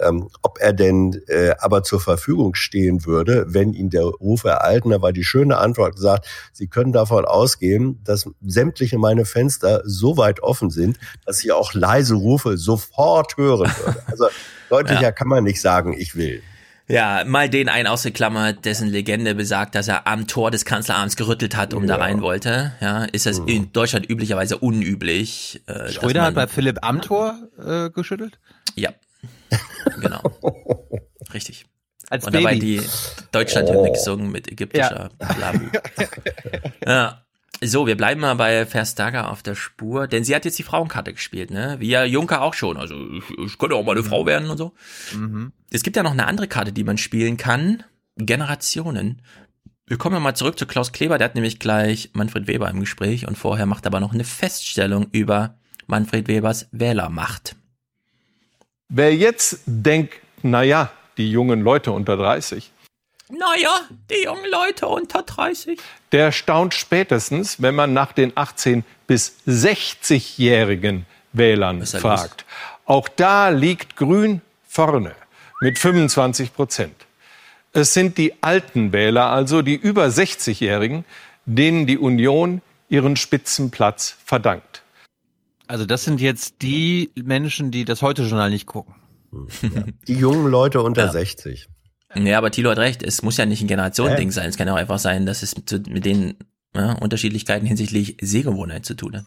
ähm, 0.00 0.28
ob 0.42 0.60
er 0.60 0.72
denn 0.72 1.20
äh, 1.26 1.50
aber 1.58 1.82
zur 1.82 2.00
Verfügung 2.00 2.54
stehen 2.54 3.04
würde, 3.04 3.46
wenn 3.48 3.72
ihn 3.72 3.90
der 3.90 4.04
Ruf 4.04 4.44
ereilten. 4.44 4.92
Da 4.92 5.02
war 5.02 5.12
die 5.12 5.24
schöne 5.24 5.58
Antwort 5.58 5.96
gesagt, 5.96 6.28
Sie 6.52 6.68
können 6.68 6.92
davon 6.92 7.24
ausgehen, 7.24 7.98
dass 8.04 8.30
sämtliche 8.46 8.98
meine 8.98 9.24
Fenster 9.24 9.82
so 9.84 10.16
weit 10.16 10.44
offen 10.44 10.70
sind, 10.70 11.00
dass 11.26 11.42
ich 11.42 11.50
auch 11.50 11.74
leise 11.74 12.14
Rufe 12.14 12.58
sofort 12.58 13.36
hören 13.36 13.72
würde. 13.84 14.02
Also 14.06 14.28
deutlicher 14.68 15.02
ja. 15.02 15.10
kann 15.12 15.26
man 15.26 15.42
nicht 15.42 15.60
sagen, 15.60 15.96
ich 15.98 16.14
will. 16.14 16.42
Ja, 16.90 17.22
mal 17.24 17.48
den 17.48 17.68
einen 17.68 17.86
ausgeklammert, 17.86 18.64
dessen 18.64 18.88
Legende 18.88 19.36
besagt, 19.36 19.76
dass 19.76 19.86
er 19.86 20.08
am 20.08 20.26
Tor 20.26 20.50
des 20.50 20.64
Kanzleramts 20.64 21.14
gerüttelt 21.14 21.56
hat, 21.56 21.72
um 21.72 21.84
ja. 21.84 21.96
da 21.96 22.02
rein 22.02 22.20
wollte. 22.20 22.72
Ja, 22.80 23.04
ist 23.04 23.26
das 23.26 23.40
mhm. 23.40 23.48
in 23.48 23.72
Deutschland 23.72 24.10
üblicherweise 24.10 24.58
unüblich. 24.58 25.62
Äh, 25.66 25.92
Schröder 25.92 26.22
hat 26.22 26.34
bei 26.34 26.48
Philipp 26.48 26.78
am 26.82 27.00
Tor 27.00 27.38
äh, 27.64 27.90
geschüttelt? 27.90 28.40
Ja, 28.74 28.90
genau. 30.00 30.20
Richtig. 31.32 31.66
Als 32.08 32.24
Und 32.24 32.32
Baby. 32.32 32.44
dabei 32.44 32.58
die 32.58 32.82
Deutschlandhymne 33.30 33.88
oh. 33.88 33.92
gesungen 33.92 34.32
mit 34.32 34.50
ägyptischer 34.50 35.10
ja. 35.20 35.52
ja. 36.86 37.22
So, 37.62 37.86
wir 37.86 37.96
bleiben 37.96 38.22
mal 38.22 38.36
bei 38.36 38.64
Verstager 38.64 39.30
auf 39.30 39.42
der 39.42 39.54
Spur, 39.54 40.06
denn 40.06 40.24
sie 40.24 40.34
hat 40.34 40.46
jetzt 40.46 40.58
die 40.58 40.62
Frauenkarte 40.62 41.12
gespielt, 41.12 41.50
ne? 41.50 41.76
Wie 41.78 41.88
ja 41.88 42.04
Juncker 42.04 42.40
auch 42.40 42.54
schon. 42.54 42.78
Also 42.78 42.94
ich, 43.12 43.38
ich 43.38 43.58
könnte 43.58 43.76
auch 43.76 43.84
mal 43.84 43.92
eine 43.92 44.02
Frau 44.02 44.24
werden 44.24 44.48
und 44.48 44.56
so. 44.56 44.72
Mhm. 45.14 45.52
Es 45.70 45.82
gibt 45.82 45.96
ja 45.96 46.02
noch 46.02 46.12
eine 46.12 46.26
andere 46.26 46.48
Karte, 46.48 46.72
die 46.72 46.84
man 46.84 46.96
spielen 46.96 47.36
kann. 47.36 47.84
Generationen. 48.16 49.20
Wir 49.86 49.98
kommen 49.98 50.14
ja 50.14 50.20
mal 50.20 50.34
zurück 50.34 50.58
zu 50.58 50.66
Klaus 50.66 50.92
Kleber, 50.92 51.18
der 51.18 51.26
hat 51.26 51.34
nämlich 51.34 51.58
gleich 51.58 52.10
Manfred 52.12 52.46
Weber 52.46 52.70
im 52.70 52.80
Gespräch 52.80 53.26
und 53.26 53.36
vorher 53.36 53.66
macht 53.66 53.86
aber 53.86 54.00
noch 54.00 54.14
eine 54.14 54.24
Feststellung 54.24 55.08
über 55.12 55.56
Manfred 55.86 56.28
Webers 56.28 56.68
Wählermacht. 56.70 57.56
Wer 58.88 59.14
jetzt 59.14 59.60
denkt, 59.66 60.14
na 60.42 60.62
ja, 60.62 60.92
die 61.18 61.30
jungen 61.30 61.60
Leute 61.60 61.92
unter 61.92 62.16
30, 62.16 62.70
naja, 63.30 63.80
die 64.10 64.24
jungen 64.24 64.50
Leute 64.50 64.86
unter 64.86 65.22
30. 65.22 65.78
Der 66.12 66.32
staunt 66.32 66.74
spätestens, 66.74 67.62
wenn 67.62 67.74
man 67.74 67.92
nach 67.92 68.12
den 68.12 68.32
18- 68.32 68.82
bis 69.06 69.36
60-jährigen 69.46 71.06
Wählern 71.32 71.84
fragt. 71.86 72.44
Auch 72.84 73.08
da 73.08 73.50
liegt 73.50 73.96
Grün 73.96 74.40
vorne 74.66 75.14
mit 75.60 75.78
25 75.78 76.54
Prozent. 76.54 76.94
Es 77.72 77.94
sind 77.94 78.18
die 78.18 78.34
alten 78.42 78.92
Wähler, 78.92 79.26
also 79.30 79.62
die 79.62 79.76
über 79.76 80.06
60-Jährigen, 80.06 81.04
denen 81.46 81.86
die 81.86 81.98
Union 81.98 82.62
ihren 82.88 83.16
Spitzenplatz 83.16 84.16
verdankt. 84.24 84.82
Also 85.68 85.86
das 85.86 86.02
sind 86.04 86.20
jetzt 86.20 86.62
die 86.62 87.12
Menschen, 87.14 87.70
die 87.70 87.84
das 87.84 88.02
Heute-Journal 88.02 88.50
nicht 88.50 88.66
gucken. 88.66 88.94
Die 90.08 90.14
jungen 90.14 90.50
Leute 90.50 90.82
unter 90.82 91.04
ja. 91.04 91.12
60. 91.12 91.68
Ja, 92.14 92.38
aber 92.38 92.50
Thilo 92.50 92.70
hat 92.70 92.78
recht, 92.78 93.02
es 93.02 93.22
muss 93.22 93.36
ja 93.36 93.46
nicht 93.46 93.62
ein 93.62 93.68
Generationending 93.68 94.30
sein. 94.32 94.48
Es 94.48 94.56
kann 94.56 94.68
auch 94.68 94.76
einfach 94.76 94.98
sein, 94.98 95.26
dass 95.26 95.42
es 95.42 95.54
mit 95.88 96.04
den 96.04 96.34
ja, 96.74 96.92
Unterschiedlichkeiten 96.92 97.66
hinsichtlich 97.66 98.16
Sehgewohnheit 98.20 98.84
zu 98.84 98.94
tun 98.94 99.16
hat. 99.16 99.26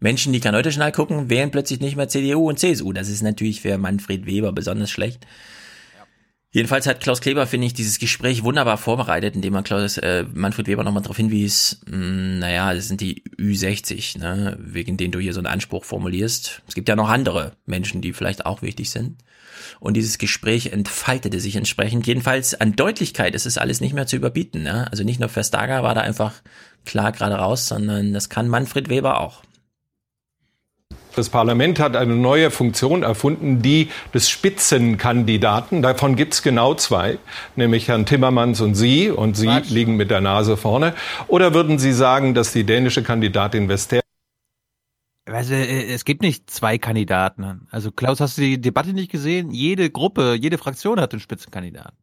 Menschen, 0.00 0.32
die 0.32 0.40
kein 0.40 0.54
Heute-Journal 0.54 0.92
gucken, 0.92 1.30
wählen 1.30 1.50
plötzlich 1.50 1.80
nicht 1.80 1.96
mehr 1.96 2.08
CDU 2.08 2.48
und 2.48 2.58
CSU. 2.58 2.92
Das 2.92 3.08
ist 3.08 3.22
natürlich 3.22 3.60
für 3.60 3.76
Manfred 3.78 4.26
Weber 4.26 4.52
besonders 4.52 4.90
schlecht. 4.90 5.26
Jedenfalls 6.52 6.86
hat 6.86 7.00
Klaus 7.00 7.20
Kleber, 7.20 7.46
finde 7.46 7.68
ich, 7.68 7.74
dieses 7.74 8.00
Gespräch 8.00 8.42
wunderbar 8.42 8.76
vorbereitet, 8.76 9.36
indem 9.36 9.54
er 9.54 9.62
Klaus, 9.62 9.98
äh, 9.98 10.24
Manfred 10.32 10.66
Weber 10.66 10.82
nochmal 10.82 11.02
darauf 11.02 11.16
hinwies, 11.16 11.80
mh, 11.86 11.92
hm, 11.92 12.38
naja, 12.40 12.74
das 12.74 12.88
sind 12.88 13.00
die 13.00 13.22
Ü60, 13.38 14.18
ne, 14.18 14.58
wegen 14.58 14.96
denen 14.96 15.12
du 15.12 15.20
hier 15.20 15.32
so 15.32 15.38
einen 15.38 15.46
Anspruch 15.46 15.84
formulierst. 15.84 16.62
Es 16.66 16.74
gibt 16.74 16.88
ja 16.88 16.96
noch 16.96 17.08
andere 17.08 17.52
Menschen, 17.66 18.00
die 18.00 18.12
vielleicht 18.12 18.46
auch 18.46 18.62
wichtig 18.62 18.90
sind. 18.90 19.18
Und 19.78 19.94
dieses 19.94 20.18
Gespräch 20.18 20.72
entfaltete 20.72 21.40
sich 21.40 21.56
entsprechend. 21.56 22.06
Jedenfalls 22.06 22.54
an 22.54 22.76
Deutlichkeit 22.76 23.34
ist 23.34 23.46
es 23.46 23.58
alles 23.58 23.80
nicht 23.80 23.94
mehr 23.94 24.06
zu 24.06 24.16
überbieten. 24.16 24.62
Ne? 24.62 24.86
Also 24.90 25.04
nicht 25.04 25.20
nur 25.20 25.28
Verstager 25.28 25.82
war 25.82 25.94
da 25.94 26.00
einfach 26.00 26.34
klar 26.84 27.12
gerade 27.12 27.36
raus, 27.36 27.68
sondern 27.68 28.12
das 28.12 28.28
kann 28.28 28.48
Manfred 28.48 28.88
Weber 28.88 29.20
auch. 29.20 29.42
Das 31.16 31.28
Parlament 31.28 31.80
hat 31.80 31.96
eine 31.96 32.14
neue 32.14 32.50
Funktion 32.50 33.02
erfunden, 33.02 33.62
die 33.62 33.88
des 34.14 34.30
Spitzenkandidaten. 34.30 35.82
Davon 35.82 36.14
gibt 36.14 36.34
es 36.34 36.42
genau 36.42 36.74
zwei, 36.74 37.18
nämlich 37.56 37.88
Herrn 37.88 38.06
Timmermans 38.06 38.60
und 38.60 38.74
Sie. 38.74 39.10
Und 39.10 39.36
Sie 39.36 39.48
Was? 39.48 39.70
liegen 39.70 39.96
mit 39.96 40.10
der 40.10 40.20
Nase 40.20 40.56
vorne. 40.56 40.94
Oder 41.26 41.52
würden 41.52 41.78
Sie 41.78 41.92
sagen, 41.92 42.34
dass 42.34 42.52
die 42.52 42.64
dänische 42.64 43.02
Kandidatin 43.02 43.68
Vester 43.68 44.00
also, 45.32 45.54
es 45.54 46.04
gibt 46.04 46.22
nicht 46.22 46.50
zwei 46.50 46.78
Kandidaten. 46.78 47.66
Also 47.70 47.92
Klaus, 47.92 48.20
hast 48.20 48.38
du 48.38 48.42
die 48.42 48.60
Debatte 48.60 48.92
nicht 48.92 49.10
gesehen? 49.10 49.50
Jede 49.50 49.90
Gruppe, 49.90 50.34
jede 50.34 50.58
Fraktion 50.58 51.00
hat 51.00 51.12
einen 51.12 51.20
Spitzenkandidaten. 51.20 51.96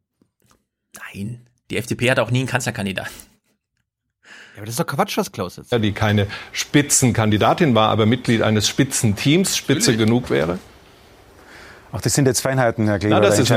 Nein, 1.14 1.48
die 1.70 1.76
FDP 1.76 2.10
hat 2.10 2.18
auch 2.18 2.30
nie 2.30 2.40
einen 2.40 2.48
Kanzlerkandidaten. 2.48 3.12
Ja, 4.24 4.30
aber 4.58 4.66
das 4.66 4.74
ist 4.74 4.80
doch 4.80 4.86
Quatsch, 4.86 5.16
was 5.16 5.30
Klaus 5.32 5.56
jetzt. 5.56 5.72
Ja, 5.72 5.78
die 5.78 5.92
keine 5.92 6.26
Spitzenkandidatin 6.52 7.74
war, 7.74 7.90
aber 7.90 8.06
Mitglied 8.06 8.42
eines 8.42 8.68
Spitzenteams, 8.68 9.56
Spitze 9.56 9.92
Natürlich. 9.92 10.06
genug 10.06 10.30
wäre. 10.30 10.58
Ach, 11.92 12.00
das 12.00 12.14
sind 12.14 12.26
jetzt 12.26 12.40
Feinheiten, 12.40 12.86
Herr 12.86 12.98
Kleber. 12.98 13.16
Na, 13.16 13.20
das 13.20 13.38
ist 13.38 13.52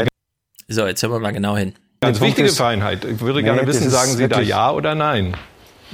so, 0.67 0.87
jetzt 0.87 1.03
hören 1.03 1.11
wir 1.11 1.19
mal 1.19 1.31
genau 1.31 1.57
hin. 1.57 1.73
Ganz 1.99 2.21
wichtige 2.21 2.49
Feinheit. 2.49 3.03
Ich 3.03 3.19
würde 3.19 3.39
nee, 3.39 3.45
gerne 3.45 3.67
wissen, 3.67 3.89
sagen 3.89 4.11
Sie 4.11 4.27
da 4.27 4.39
ja 4.41 4.71
oder 4.71 4.95
nein? 4.95 5.35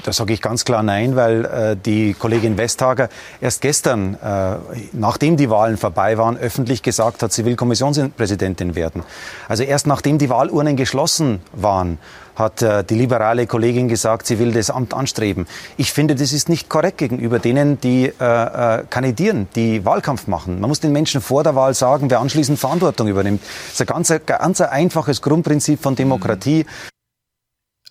Da 0.03 0.13
sage 0.13 0.33
ich 0.33 0.41
ganz 0.41 0.63
klar 0.63 0.83
Nein, 0.83 1.15
weil 1.15 1.45
äh, 1.45 1.75
die 1.75 2.13
Kollegin 2.13 2.57
Westhager 2.57 3.09
erst 3.41 3.61
gestern, 3.61 4.15
äh, 4.15 4.57
nachdem 4.93 5.37
die 5.37 5.49
Wahlen 5.49 5.77
vorbei 5.77 6.17
waren, 6.17 6.37
öffentlich 6.37 6.83
gesagt 6.83 7.23
hat, 7.23 7.33
sie 7.33 7.45
will 7.45 7.55
Kommissionspräsidentin 7.55 8.75
werden. 8.75 9.03
Also 9.47 9.63
erst 9.63 9.87
nachdem 9.87 10.17
die 10.17 10.29
Wahlurnen 10.29 10.75
geschlossen 10.75 11.41
waren, 11.53 11.97
hat 12.35 12.61
äh, 12.61 12.83
die 12.83 12.95
liberale 12.95 13.47
Kollegin 13.47 13.87
gesagt, 13.87 14.27
sie 14.27 14.37
will 14.39 14.51
das 14.51 14.69
Amt 14.69 14.93
anstreben. 14.93 15.47
Ich 15.75 15.91
finde, 15.91 16.15
das 16.15 16.31
ist 16.31 16.49
nicht 16.49 16.69
korrekt 16.69 16.99
gegenüber 16.99 17.39
denen, 17.39 17.81
die 17.81 18.05
äh, 18.05 18.79
äh, 18.79 18.83
kandidieren, 18.89 19.47
die 19.55 19.83
Wahlkampf 19.83 20.27
machen. 20.27 20.59
Man 20.59 20.69
muss 20.69 20.79
den 20.79 20.91
Menschen 20.91 21.21
vor 21.21 21.43
der 21.43 21.55
Wahl 21.55 21.73
sagen, 21.73 22.09
wer 22.09 22.19
anschließend 22.19 22.59
Verantwortung 22.59 23.07
übernimmt. 23.07 23.41
Das 23.41 23.73
ist 23.73 23.81
ein 23.81 23.87
ganz, 23.87 24.13
ganz 24.25 24.61
einfaches 24.61 25.21
Grundprinzip 25.21 25.81
von 25.81 25.95
Demokratie. 25.95 26.65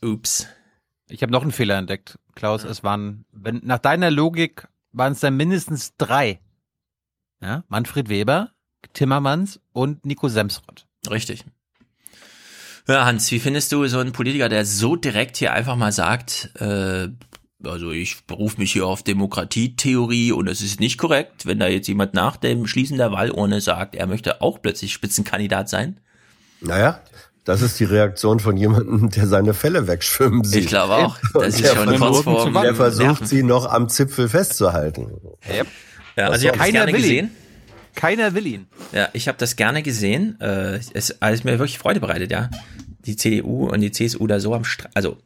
Ups. 0.02 0.46
Ich 1.08 1.22
habe 1.22 1.32
noch 1.32 1.42
einen 1.42 1.52
Fehler 1.52 1.76
entdeckt, 1.76 2.18
Klaus. 2.34 2.64
Es 2.64 2.82
waren, 2.82 3.24
wenn 3.32 3.60
nach 3.64 3.78
deiner 3.78 4.10
Logik 4.10 4.66
waren 4.92 5.12
es 5.12 5.20
dann 5.20 5.36
mindestens 5.36 5.96
drei. 5.96 6.40
Ja? 7.40 7.64
Manfred 7.68 8.08
Weber, 8.08 8.50
Timmermans 8.92 9.60
und 9.72 10.04
Nico 10.04 10.28
Semsrott. 10.28 10.86
Richtig. 11.08 11.44
Ja, 12.88 13.04
Hans, 13.04 13.30
wie 13.30 13.40
findest 13.40 13.72
du 13.72 13.86
so 13.88 13.98
einen 13.98 14.12
Politiker, 14.12 14.48
der 14.48 14.64
so 14.64 14.96
direkt 14.96 15.36
hier 15.36 15.52
einfach 15.52 15.76
mal 15.76 15.92
sagt, 15.92 16.50
äh, 16.60 17.08
also 17.64 17.90
ich 17.90 18.24
berufe 18.26 18.58
mich 18.58 18.72
hier 18.72 18.86
auf 18.86 19.02
Demokratietheorie 19.02 20.32
und 20.32 20.46
es 20.48 20.60
ist 20.60 20.78
nicht 20.78 20.98
korrekt, 20.98 21.46
wenn 21.46 21.58
da 21.58 21.66
jetzt 21.66 21.88
jemand 21.88 22.14
nach 22.14 22.36
dem 22.36 22.66
Schließen 22.66 22.96
der 22.96 23.12
Wahlurne 23.12 23.60
sagt, 23.60 23.96
er 23.96 24.06
möchte 24.06 24.40
auch 24.40 24.62
plötzlich 24.62 24.92
Spitzenkandidat 24.92 25.68
sein? 25.68 26.00
Naja, 26.60 27.00
das 27.46 27.62
ist 27.62 27.78
die 27.78 27.84
Reaktion 27.84 28.40
von 28.40 28.56
jemandem, 28.56 29.08
der 29.10 29.26
seine 29.28 29.54
Fälle 29.54 29.86
wegschwimmen 29.86 30.42
sieht. 30.42 30.64
Ich 30.64 30.66
glaube 30.66 30.94
auch. 30.94 31.16
Das 31.32 31.60
ist 31.60 31.72
schon 31.74 31.96
Kurzform. 31.96 32.52
Der 32.52 32.74
versucht, 32.74 33.26
sie 33.26 33.44
noch 33.44 33.66
am 33.66 33.88
Zipfel 33.88 34.28
festzuhalten. 34.28 35.12
Yep. 35.48 35.66
Ja, 36.16 36.28
also 36.28 36.48
ich 36.48 36.58
habe 36.58 36.72
gerne 36.72 36.92
gesehen. 36.92 37.30
Keiner 37.94 38.34
will 38.34 38.46
ihn. 38.46 38.66
Ja, 38.92 39.08
ich 39.12 39.28
habe 39.28 39.38
das 39.38 39.54
gerne 39.54 39.82
gesehen. 39.82 40.38
Äh, 40.40 40.80
es 40.92 41.22
alles 41.22 41.44
mir 41.44 41.52
wirklich 41.52 41.78
Freude 41.78 42.00
bereitet, 42.00 42.32
ja. 42.32 42.50
Die 43.06 43.16
CDU 43.16 43.68
und 43.68 43.80
die 43.80 43.92
CSU 43.92 44.26
da 44.26 44.40
so 44.40 44.52
am 44.52 44.64
Stra 44.64 44.88
also 44.94 45.16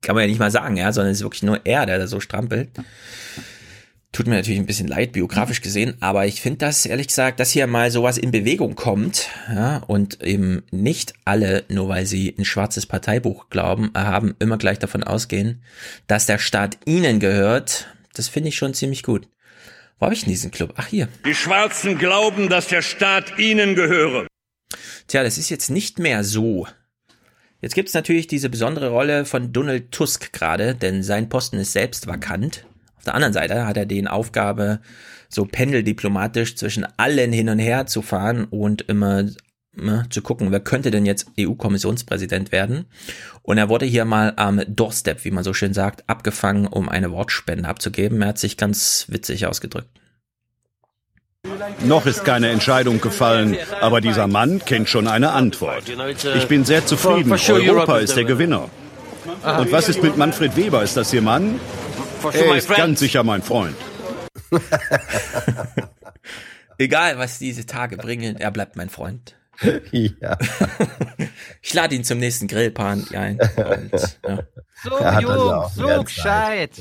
kann 0.00 0.14
man 0.14 0.22
ja 0.22 0.28
nicht 0.28 0.38
mal 0.38 0.50
sagen, 0.50 0.76
ja, 0.76 0.92
sondern 0.92 1.12
es 1.12 1.18
ist 1.18 1.24
wirklich 1.24 1.42
nur 1.42 1.60
er, 1.64 1.86
der 1.86 1.98
da 1.98 2.06
so 2.06 2.20
strampelt. 2.20 2.70
Tut 4.14 4.28
mir 4.28 4.36
natürlich 4.36 4.60
ein 4.60 4.66
bisschen 4.66 4.86
leid, 4.86 5.10
biografisch 5.10 5.60
gesehen, 5.60 5.96
aber 5.98 6.24
ich 6.24 6.40
finde 6.40 6.58
das, 6.58 6.86
ehrlich 6.86 7.08
gesagt, 7.08 7.40
dass 7.40 7.50
hier 7.50 7.66
mal 7.66 7.90
sowas 7.90 8.16
in 8.16 8.30
Bewegung 8.30 8.76
kommt, 8.76 9.28
ja, 9.52 9.78
und 9.88 10.22
eben 10.22 10.62
nicht 10.70 11.14
alle, 11.24 11.64
nur 11.68 11.88
weil 11.88 12.06
sie 12.06 12.32
ein 12.38 12.44
schwarzes 12.44 12.86
Parteibuch 12.86 13.50
glauben, 13.50 13.90
haben, 13.92 14.36
immer 14.38 14.56
gleich 14.56 14.78
davon 14.78 15.02
ausgehen, 15.02 15.64
dass 16.06 16.26
der 16.26 16.38
Staat 16.38 16.78
ihnen 16.84 17.18
gehört. 17.18 17.88
Das 18.12 18.28
finde 18.28 18.50
ich 18.50 18.54
schon 18.54 18.72
ziemlich 18.72 19.02
gut. 19.02 19.26
Wo 19.98 20.04
habe 20.04 20.14
ich 20.14 20.20
denn 20.20 20.30
diesen 20.30 20.52
Club? 20.52 20.74
Ach, 20.76 20.86
hier. 20.86 21.08
Die 21.26 21.34
Schwarzen 21.34 21.98
glauben, 21.98 22.48
dass 22.48 22.68
der 22.68 22.82
Staat 22.82 23.36
ihnen 23.40 23.74
gehöre. 23.74 24.28
Tja, 25.08 25.24
das 25.24 25.38
ist 25.38 25.50
jetzt 25.50 25.70
nicht 25.70 25.98
mehr 25.98 26.22
so. 26.22 26.68
Jetzt 27.60 27.74
gibt 27.74 27.88
es 27.88 27.94
natürlich 27.94 28.28
diese 28.28 28.48
besondere 28.48 28.90
Rolle 28.90 29.24
von 29.24 29.52
Donald 29.52 29.90
Tusk 29.90 30.32
gerade, 30.32 30.76
denn 30.76 31.02
sein 31.02 31.28
Posten 31.28 31.58
ist 31.58 31.72
selbst 31.72 32.06
vakant. 32.06 32.64
Auf 33.04 33.12
der 33.12 33.16
anderen 33.16 33.34
Seite 33.34 33.66
hat 33.66 33.76
er 33.76 33.84
den 33.84 34.08
Aufgabe, 34.08 34.80
so 35.28 35.44
pendeldiplomatisch 35.44 36.56
zwischen 36.56 36.86
allen 36.96 37.34
hin 37.34 37.50
und 37.50 37.58
her 37.58 37.84
zu 37.84 38.00
fahren 38.00 38.46
und 38.46 38.80
immer 38.80 39.24
ne, 39.74 40.06
zu 40.08 40.22
gucken, 40.22 40.52
wer 40.52 40.60
könnte 40.60 40.90
denn 40.90 41.04
jetzt 41.04 41.26
EU-Kommissionspräsident 41.38 42.50
werden. 42.50 42.86
Und 43.42 43.58
er 43.58 43.68
wurde 43.68 43.84
hier 43.84 44.06
mal 44.06 44.32
am 44.36 44.62
Doorstep, 44.66 45.22
wie 45.26 45.32
man 45.32 45.44
so 45.44 45.52
schön 45.52 45.74
sagt, 45.74 46.08
abgefangen, 46.08 46.66
um 46.66 46.88
eine 46.88 47.12
Wortspende 47.12 47.68
abzugeben. 47.68 48.22
Er 48.22 48.28
hat 48.28 48.38
sich 48.38 48.56
ganz 48.56 49.04
witzig 49.10 49.46
ausgedrückt. 49.46 49.90
Noch 51.84 52.06
ist 52.06 52.24
keine 52.24 52.48
Entscheidung 52.48 53.02
gefallen, 53.02 53.58
aber 53.82 54.00
dieser 54.00 54.28
Mann 54.28 54.64
kennt 54.64 54.88
schon 54.88 55.08
eine 55.08 55.32
Antwort. 55.32 55.82
Ich 56.36 56.48
bin 56.48 56.64
sehr 56.64 56.86
zufrieden. 56.86 57.32
Europa 57.32 57.98
ist 57.98 58.16
der 58.16 58.24
Gewinner. 58.24 58.70
Und 59.58 59.72
was 59.72 59.90
ist 59.90 60.02
mit 60.02 60.16
Manfred 60.16 60.56
Weber? 60.56 60.82
Ist 60.82 60.96
das 60.96 61.12
Ihr 61.12 61.20
Mann? 61.20 61.60
Er 62.32 62.56
ist 62.56 62.68
ganz 62.68 63.00
sicher 63.00 63.22
mein 63.22 63.42
Freund. 63.42 63.76
Egal, 66.78 67.18
was 67.18 67.38
diese 67.38 67.66
Tage 67.66 67.96
bringen, 67.96 68.36
er 68.36 68.50
bleibt 68.50 68.76
mein 68.76 68.88
Freund. 68.90 69.36
ja. 69.92 70.36
Ich 71.62 71.72
lade 71.74 71.94
ihn 71.94 72.04
zum 72.04 72.18
nächsten 72.18 72.48
Grillparty 72.48 73.16
ein. 73.16 73.38
Und, 73.38 74.18
ja. 74.26 74.42
So 74.82 74.90
jung, 75.20 75.70
so 75.74 76.04
gescheit. 76.04 76.72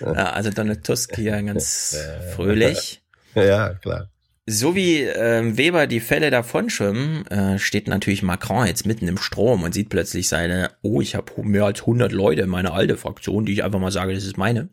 Ja, 0.00 0.32
also 0.32 0.50
Donald 0.50 0.84
Tusk 0.84 1.16
hier 1.16 1.42
ganz 1.42 1.96
fröhlich. 2.36 3.02
Ja, 3.34 3.74
klar. 3.74 4.08
So 4.46 4.74
wie 4.74 5.02
ähm, 5.02 5.56
Weber 5.56 5.86
die 5.86 6.00
Fälle 6.00 6.30
davon 6.30 6.70
schwimmen, 6.70 7.26
äh, 7.26 7.58
steht 7.58 7.86
natürlich 7.88 8.22
Macron 8.22 8.66
jetzt 8.66 8.86
mitten 8.86 9.06
im 9.06 9.18
Strom 9.18 9.62
und 9.62 9.74
sieht 9.74 9.90
plötzlich 9.90 10.28
seine, 10.28 10.70
oh, 10.82 11.00
ich 11.00 11.14
habe 11.14 11.42
mehr 11.42 11.66
als 11.66 11.80
100 11.80 12.10
Leute 12.10 12.42
in 12.42 12.48
meiner 12.48 12.72
alte 12.72 12.96
Fraktion, 12.96 13.44
die 13.44 13.52
ich 13.52 13.62
einfach 13.62 13.78
mal 13.78 13.92
sage, 13.92 14.14
das 14.14 14.24
ist 14.24 14.38
meine. 14.38 14.68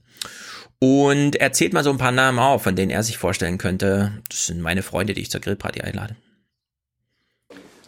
Und 0.80 1.36
er 1.36 1.54
zählt 1.54 1.74
mal 1.74 1.84
so 1.84 1.90
ein 1.90 1.98
paar 1.98 2.12
Namen 2.12 2.40
auf, 2.40 2.64
von 2.64 2.76
denen 2.76 2.92
er 2.92 3.04
sich 3.04 3.18
vorstellen 3.18 3.58
könnte, 3.58 4.14
das 4.30 4.48
sind 4.48 4.62
meine 4.62 4.84
Freunde, 4.84 5.14
die 5.14 5.22
ich 5.22 5.32
zur 5.32 5.42
Grillparty 5.42 5.82
einlade. 5.82 6.16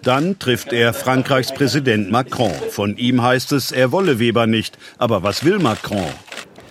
Dann 0.01 0.39
trifft 0.39 0.71
er 0.71 0.93
Frankreichs 0.93 1.53
Präsident 1.53 2.09
Macron. 2.09 2.53
Von 2.69 2.97
ihm 2.97 3.21
heißt 3.21 3.51
es, 3.51 3.71
er 3.71 3.91
wolle 3.91 4.19
Weber 4.19 4.47
nicht. 4.47 4.77
Aber 4.97 5.23
was 5.23 5.43
will 5.43 5.59
Macron? 5.59 6.07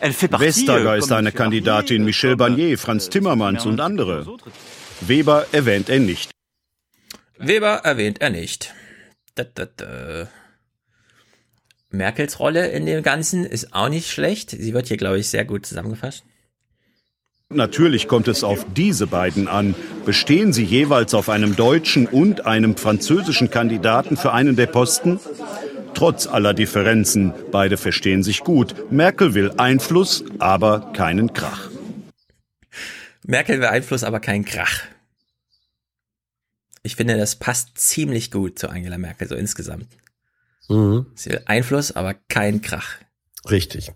Vestager 0.01 0.97
ist 0.97 1.13
eine 1.13 1.33
Kandidatin, 1.33 2.05
Michel 2.05 2.37
Barnier, 2.37 2.79
Franz 2.79 3.11
Timmermans 3.11 3.67
und 3.67 3.81
andere. 3.81 4.39
Weber 5.01 5.47
erwähnt 5.53 5.89
er 5.89 6.01
nicht. 6.01 6.31
Weber 7.39 7.81
erwähnt 7.85 8.21
er 8.21 8.31
nicht. 8.31 8.75
Da, 9.35 9.45
da, 9.45 9.67
da. 9.67 10.29
Merkels 11.91 12.39
Rolle 12.39 12.69
in 12.69 12.87
dem 12.87 13.03
Ganzen 13.03 13.45
ist 13.45 13.73
auch 13.73 13.89
nicht 13.89 14.11
schlecht. 14.11 14.51
Sie 14.51 14.75
wird 14.75 14.89
hier, 14.89 14.97
glaube 14.97 15.19
ich, 15.19 15.29
sehr 15.29 15.45
gut 15.45 15.65
zusammengefasst. 15.65 16.25
Natürlich 17.51 18.09
kommt 18.09 18.29
es 18.29 18.45
auf 18.45 18.67
diese 18.77 19.07
beiden 19.07 19.49
an. 19.49 19.75
Bestehen 20.05 20.53
sie 20.53 20.65
jeweils 20.65 21.15
auf 21.15 21.31
einem 21.31 21.57
deutschen 21.57 22.07
und 22.07 22.45
einem 22.45 22.77
französischen 22.77 23.51
Kandidaten 23.51 24.19
für 24.19 24.33
einen 24.33 24.55
der 24.55 24.67
Posten? 24.67 25.19
Trotz 25.95 26.27
aller 26.27 26.53
Differenzen, 26.53 27.33
beide 27.51 27.79
verstehen 27.79 28.23
sich 28.23 28.41
gut. 28.41 28.93
Merkel 28.93 29.33
will 29.33 29.53
Einfluss, 29.57 30.25
aber 30.39 30.93
keinen 30.93 31.33
Krach. 31.33 31.68
Merkel 33.29 33.61
will 33.61 33.67
Einfluss, 33.67 34.05
aber 34.05 34.21
keinen 34.21 34.47
Krach. 34.47 34.85
Ich 36.83 36.97
finde, 36.97 37.19
das 37.19 37.37
passt 37.37 37.77
ziemlich 37.77 38.31
gut 38.31 38.59
zu 38.59 38.71
Angela 38.71 38.97
Merkel, 38.97 39.29
so 39.29 39.35
insgesamt. 39.35 39.87
Mhm. 40.71 41.07
Sie 41.15 41.29
will 41.31 41.43
Einfluss, 41.45 41.93
aber 41.93 42.15
kein 42.15 42.63
Krach. 42.63 42.97
Richtig. 43.51 43.93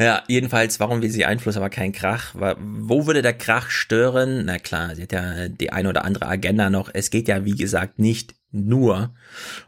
Ja, 0.00 0.24
jedenfalls, 0.26 0.80
warum 0.80 1.00
will 1.00 1.10
sie 1.10 1.24
Einfluss, 1.24 1.56
aber 1.56 1.70
kein 1.70 1.92
Krach? 1.92 2.34
Wo 2.34 3.06
würde 3.06 3.22
der 3.22 3.34
Krach 3.34 3.70
stören? 3.70 4.44
Na 4.44 4.58
klar, 4.58 4.96
sie 4.96 5.02
hat 5.02 5.12
ja 5.12 5.48
die 5.48 5.70
ein 5.70 5.86
oder 5.86 6.04
andere 6.04 6.26
Agenda 6.26 6.70
noch. 6.70 6.90
Es 6.92 7.10
geht 7.10 7.28
ja, 7.28 7.44
wie 7.44 7.54
gesagt, 7.54 8.00
nicht 8.00 8.34
nur 8.50 9.14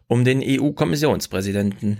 um 0.08 0.24
den 0.24 0.42
EU-Kommissionspräsidenten. 0.44 1.98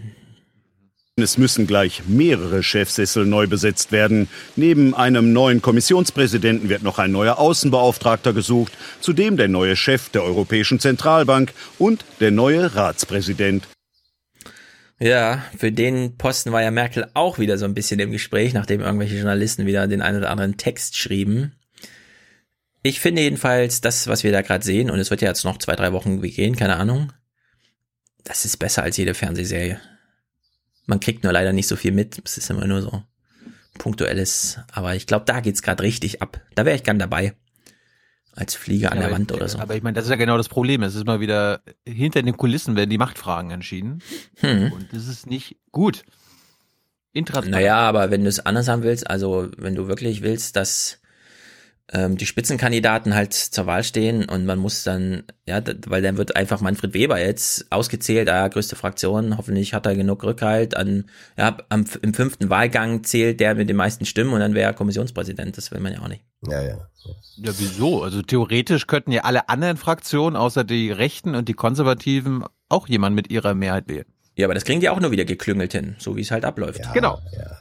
Es 1.23 1.39
müssen 1.39 1.67
gleich 1.67 2.03
mehrere 2.07 2.63
Chefsessel 2.63 3.27
neu 3.27 3.47
besetzt 3.47 3.93
werden. 3.93 4.29
Neben 4.57 4.95
einem 4.95 5.33
neuen 5.33 5.63
Kommissionspräsidenten 5.63 6.69
wird 6.69 6.83
noch 6.83 6.99
ein 6.99 7.13
neuer 7.13 7.39
Außenbeauftragter 7.39 8.33
gesucht, 8.33 8.73
zudem 9.01 9.37
der 9.37 9.49
neue 9.49 9.77
Chef 9.77 10.09
der 10.11 10.23
Europäischen 10.23 10.81
Zentralbank 10.81 11.53
und 11.79 12.05
der 12.21 12.31
neue 12.31 12.75
Ratspräsident. 12.75 13.67
Ja, 14.99 15.43
für 15.57 15.73
den 15.73 16.19
Posten 16.19 16.53
war 16.53 16.63
ja 16.63 16.71
Merkel 16.71 17.09
auch 17.15 17.39
wieder 17.39 17.57
so 17.57 17.65
ein 17.65 17.73
bisschen 17.73 18.01
im 18.01 18.11
Gespräch, 18.11 18.53
nachdem 18.53 18.83
irgendwelche 18.83 19.17
Journalisten 19.17 19.65
wieder 19.65 19.87
den 19.87 20.03
einen 20.03 20.19
oder 20.19 20.31
anderen 20.31 20.59
Text 20.59 20.99
schrieben. 20.99 21.55
Ich 22.83 23.01
finde 23.01 23.23
jedenfalls 23.23 23.81
das, 23.81 24.09
was 24.09 24.25
wir 24.25 24.33
da 24.33 24.43
gerade 24.43 24.65
sehen, 24.65 24.91
und 24.91 24.99
es 24.99 25.11
wird 25.11 25.23
ja 25.23 25.29
jetzt 25.29 25.45
noch 25.45 25.59
zwei, 25.59 25.75
drei 25.75 25.93
Wochen 25.93 26.21
gehen, 26.21 26.55
keine 26.55 26.77
Ahnung, 26.77 27.13
das 28.25 28.45
ist 28.45 28.59
besser 28.59 28.83
als 28.83 28.97
jede 28.97 29.15
Fernsehserie. 29.15 29.81
Man 30.91 30.99
kriegt 30.99 31.23
nur 31.23 31.33
leider 31.33 31.53
nicht 31.53 31.69
so 31.69 31.77
viel 31.77 31.93
mit, 31.93 32.21
es 32.25 32.37
ist 32.37 32.51
immer 32.51 32.67
nur 32.67 32.83
so 32.83 33.05
punktuelles, 33.79 34.59
aber 34.73 34.97
ich 34.97 35.07
glaube, 35.07 35.25
da 35.25 35.39
geht's 35.39 35.63
gerade 35.63 35.85
richtig 35.85 36.21
ab. 36.21 36.41
Da 36.57 36.65
wäre 36.65 36.75
ich 36.75 36.83
gern 36.83 36.99
dabei 36.99 37.37
als 38.33 38.57
Flieger 38.57 38.91
an 38.91 38.99
ja, 38.99 39.05
der 39.05 39.13
Wand 39.13 39.31
oder 39.31 39.47
so. 39.47 39.61
Aber 39.61 39.77
ich 39.77 39.85
meine, 39.85 39.95
das 39.95 40.07
ist 40.07 40.11
ja 40.11 40.17
genau 40.17 40.37
das 40.37 40.49
Problem. 40.49 40.83
Es 40.83 40.97
ist 40.97 41.07
mal 41.07 41.21
wieder 41.21 41.63
hinter 41.87 42.23
den 42.23 42.37
Kulissen 42.37 42.75
werden 42.75 42.91
die 42.91 42.99
Machtfragen 42.99 43.53
entschieden. 43.53 44.03
Hm. 44.41 44.73
Und 44.73 44.93
das 44.93 45.07
ist 45.07 45.29
nicht 45.29 45.59
gut. 45.71 46.05
Intransparent. 47.13 47.53
Naja, 47.53 47.77
aber 47.77 48.11
wenn 48.11 48.25
du 48.25 48.29
es 48.29 48.41
anders 48.41 48.67
haben 48.67 48.83
willst, 48.83 49.09
also 49.09 49.49
wenn 49.59 49.77
du 49.77 49.87
wirklich 49.87 50.23
willst, 50.23 50.57
dass 50.57 51.00
ähm, 51.93 52.17
die 52.17 52.27
Spitzenkandidaten 52.27 53.15
halt 53.15 53.33
zur 53.35 53.67
Wahl 53.67 53.83
stehen 53.83 54.29
und 54.29 54.47
man 54.47 54.59
muss 54.59 54.85
dann, 54.85 55.25
ja, 55.47 55.61
weil 55.87 56.03
dann 56.03 56.17
wird 56.17 56.37
einfach 56.37 56.61
Manfred 56.61 56.95
Weber 56.95 57.19
jetzt 57.21 57.71
ausgezählt, 57.71 58.29
ja, 58.29 58.47
größte 58.47 58.77
Fraktion, 58.77 59.37
hoffentlich 59.37 59.75
hat 59.75 59.87
er 59.87 59.97
genug 59.97 60.23
Rückhalt 60.23 60.77
an, 60.77 61.07
ja, 61.37 61.57
am, 61.69 61.85
im 62.03 62.15
fünften 62.15 62.49
Wahlgang 62.51 63.05
zählt 63.05 63.41
der 63.41 63.55
mit 63.55 63.69
den 63.69 63.77
meisten 63.77 64.07
Stimmen 64.07 64.33
und 64.33 64.41
dann 64.41 64.55
wäre 64.55 64.71
er 64.71 64.75
Kommissionspräsident, 64.75 65.57
das 65.57 65.71
will 65.73 65.81
man 65.81 65.93
ja 65.93 66.01
auch 66.01 66.09
nicht. 66.09 66.25
Ja, 66.47 66.63
ja. 66.63 66.79
Ja, 67.37 67.53
wieso? 67.59 68.03
Also 68.03 68.23
theoretisch 68.23 68.87
könnten 68.87 69.13
ja 69.13 69.23
alle 69.23 69.49
anderen 69.49 69.77
Fraktionen, 69.77 70.37
außer 70.37 70.65
die 70.65 70.93
Rechten 70.93 71.35
und 71.35 71.49
die 71.49 71.55
Konservativen, 71.55 72.45
auch 72.69 72.87
jemand 72.89 73.17
mit 73.17 73.31
ihrer 73.31 73.55
Mehrheit 73.55 73.89
wählen. 73.89 74.07
Ja, 74.37 74.47
aber 74.47 74.55
das 74.55 74.65
kriegen 74.65 74.81
die 74.81 74.89
auch 74.89 75.01
nur 75.01 75.11
wieder 75.11 75.25
geklüngelt 75.25 75.73
hin, 75.73 75.97
so 75.99 76.17
wie 76.17 76.21
es 76.21 76.31
halt 76.31 76.45
abläuft. 76.45 76.81
Ja, 76.81 76.93
genau. 76.93 77.21
Ja. 77.33 77.57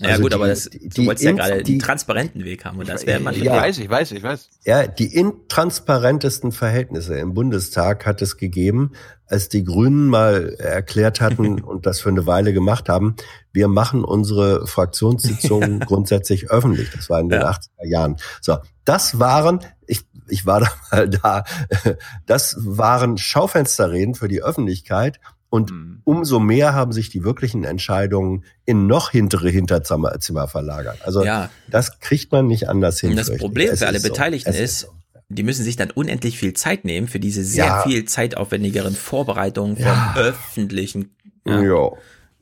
Naja 0.00 0.12
Also 0.12 0.22
gut, 0.22 0.32
die- 0.32 0.34
aber 0.36 0.48
das, 0.48 0.70
die- 0.70 0.88
du 0.88 1.06
wolltest 1.06 1.24
ja 1.24 1.32
gerade 1.32 1.62
die- 1.62 1.72
einen 1.72 1.80
transparenten 1.80 2.44
Weg 2.44 2.64
haben 2.64 2.78
und 2.78 2.88
das 2.88 3.06
wäre 3.06 3.20
man 3.20 3.34
Ich 3.34 3.44
weiß, 3.44 3.78
ich 3.78 3.88
weiß, 3.90 4.12
ich 4.12 4.22
weiß. 4.22 4.48
Ja, 4.64 4.86
die 4.86 5.14
intransparentesten 5.14 6.52
Verhältnisse 6.52 7.18
im 7.18 7.34
Bundestag 7.34 8.06
hat 8.06 8.22
es 8.22 8.36
gegeben, 8.36 8.92
als 9.26 9.48
die 9.48 9.64
Grünen 9.64 10.06
mal 10.08 10.54
erklärt 10.58 11.20
hatten 11.20 11.60
und 11.62 11.84
das 11.86 12.00
für 12.00 12.08
eine 12.08 12.26
Weile 12.26 12.52
gemacht 12.52 12.88
haben, 12.88 13.16
wir 13.52 13.68
machen 13.68 14.04
unsere 14.04 14.66
Fraktionssitzungen 14.66 15.80
grundsätzlich 15.86 16.50
öffentlich. 16.50 16.90
Das 16.94 17.10
war 17.10 17.20
in 17.20 17.28
den 17.28 17.42
80er 17.42 17.86
Jahren. 17.86 18.16
So, 18.40 18.58
das 18.84 19.18
waren, 19.18 19.60
ich, 19.86 20.02
ich 20.28 20.46
war 20.46 20.60
da 20.60 20.68
mal 20.90 21.08
da, 21.08 21.44
das 22.26 22.56
waren 22.60 23.18
Schaufensterreden 23.18 24.14
für 24.14 24.28
die 24.28 24.42
Öffentlichkeit. 24.42 25.20
Und 25.50 25.72
umso 26.04 26.40
mehr 26.40 26.74
haben 26.74 26.92
sich 26.92 27.08
die 27.08 27.24
wirklichen 27.24 27.64
Entscheidungen 27.64 28.44
in 28.66 28.86
noch 28.86 29.10
hintere 29.10 29.48
Hinterzimmer 29.48 30.18
Zimmer 30.20 30.46
verlagert. 30.46 30.98
Also 31.04 31.24
Ja. 31.24 31.48
das 31.70 32.00
kriegt 32.00 32.32
man 32.32 32.46
nicht 32.46 32.68
anders 32.68 33.00
hin. 33.00 33.10
Und 33.10 33.16
das. 33.16 33.34
Problem 33.36 33.70
Es 33.72 33.78
für 33.78 33.86
alle 33.86 33.98
so. 33.98 34.08
Beteiligten 34.08 34.50
Es 34.50 34.60
ist, 34.60 34.88
die 35.30 35.42
müssen 35.42 35.64
sich 35.64 35.76
dann 35.76 35.90
unendlich 35.90 36.38
viel 36.38 36.52
Zeit 36.52 36.84
nehmen 36.84 37.08
für 37.08 37.18
diese 37.20 37.44
sehr 37.44 37.64
Ja. 37.64 37.82
viel 37.82 38.04
zeitaufwendigeren 38.04 38.94
Vorbereitungen 38.94 39.76
von 39.76 39.86
Ja. 39.86 40.14
öffentlichen 40.16 41.16
Ja. 41.46 41.90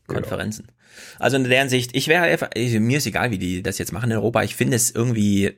Konferenzen. 0.08 0.66
Also 1.18 1.36
in 1.36 1.44
deren 1.44 1.68
Sicht, 1.68 1.94
ich 1.94 2.08
wäre 2.08 2.24
einfach, 2.24 2.50
mir 2.56 2.98
ist 2.98 3.06
egal, 3.06 3.30
wie 3.30 3.38
die 3.38 3.62
das 3.62 3.78
jetzt 3.78 3.92
machen 3.92 4.10
in 4.10 4.16
Europa. 4.16 4.42
Ich 4.42 4.56
finde 4.56 4.76
es 4.76 4.90
irgendwie, 4.90 5.52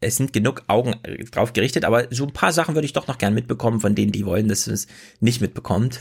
es 0.00 0.16
sind 0.16 0.32
genug 0.32 0.62
Augen 0.68 0.94
drauf 1.32 1.52
gerichtet, 1.54 1.84
aber 1.84 2.06
so 2.10 2.24
ein 2.24 2.32
paar 2.32 2.52
Sachen 2.52 2.74
würde 2.74 2.84
ich 2.86 2.92
doch 2.92 3.06
noch 3.08 3.18
gern 3.18 3.34
mitbekommen 3.34 3.80
von 3.80 3.94
denen, 3.94 4.12
die 4.12 4.26
wollen, 4.26 4.48
dass 4.48 4.66
es 4.66 4.86
nicht 5.20 5.40
mitbekommt. 5.40 6.00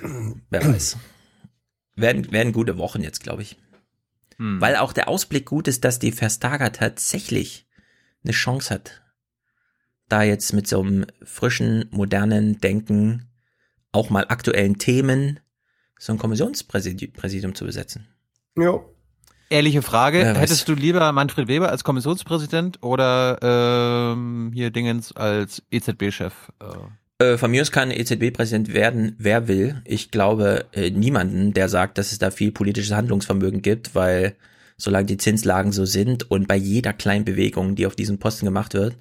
Wer 0.00 0.64
weiß. 0.66 0.96
Werden, 1.96 2.30
werden 2.30 2.52
gute 2.52 2.78
Wochen 2.78 3.02
jetzt, 3.02 3.22
glaube 3.22 3.42
ich. 3.42 3.56
Hm. 4.38 4.60
Weil 4.60 4.76
auch 4.76 4.92
der 4.92 5.08
Ausblick 5.08 5.46
gut 5.46 5.68
ist, 5.68 5.84
dass 5.84 5.98
die 5.98 6.12
Verstager 6.12 6.72
tatsächlich 6.72 7.66
eine 8.22 8.32
Chance 8.32 8.74
hat, 8.74 9.02
da 10.08 10.22
jetzt 10.22 10.52
mit 10.52 10.68
so 10.68 10.80
einem 10.80 11.06
frischen, 11.22 11.86
modernen 11.90 12.60
Denken, 12.60 13.30
auch 13.92 14.10
mal 14.10 14.26
aktuellen 14.28 14.78
Themen, 14.78 15.40
so 15.98 16.12
ein 16.12 16.18
Kommissionspräsidium 16.18 17.54
zu 17.54 17.64
besetzen. 17.64 18.08
Ja. 18.56 18.80
Ehrliche 19.48 19.80
Frage, 19.80 20.20
ja, 20.22 20.34
hättest 20.34 20.68
du 20.68 20.74
lieber 20.74 21.10
Manfred 21.12 21.46
Weber 21.48 21.70
als 21.70 21.84
Kommissionspräsident 21.84 22.82
oder 22.82 23.38
ähm, 24.12 24.50
hier 24.52 24.70
Dingens 24.70 25.12
als 25.12 25.62
EZB-Chef? 25.70 26.34
Äh? 26.60 26.66
Äh, 27.18 27.38
von 27.38 27.50
mir 27.50 27.62
aus 27.62 27.72
kann 27.72 27.90
EZB-Präsident 27.90 28.74
werden, 28.74 29.14
wer 29.18 29.48
will. 29.48 29.80
Ich 29.84 30.10
glaube 30.10 30.66
äh, 30.72 30.90
niemanden, 30.90 31.54
der 31.54 31.68
sagt, 31.68 31.98
dass 31.98 32.12
es 32.12 32.18
da 32.18 32.30
viel 32.30 32.52
politisches 32.52 32.94
Handlungsvermögen 32.94 33.62
gibt, 33.62 33.94
weil 33.94 34.36
solange 34.76 35.06
die 35.06 35.16
Zinslagen 35.16 35.72
so 35.72 35.86
sind 35.86 36.30
und 36.30 36.46
bei 36.46 36.56
jeder 36.56 36.92
kleinen 36.92 37.24
Bewegung, 37.24 37.74
die 37.74 37.86
auf 37.86 37.96
diesem 37.96 38.18
Posten 38.18 38.44
gemacht 38.44 38.74
wird, 38.74 38.96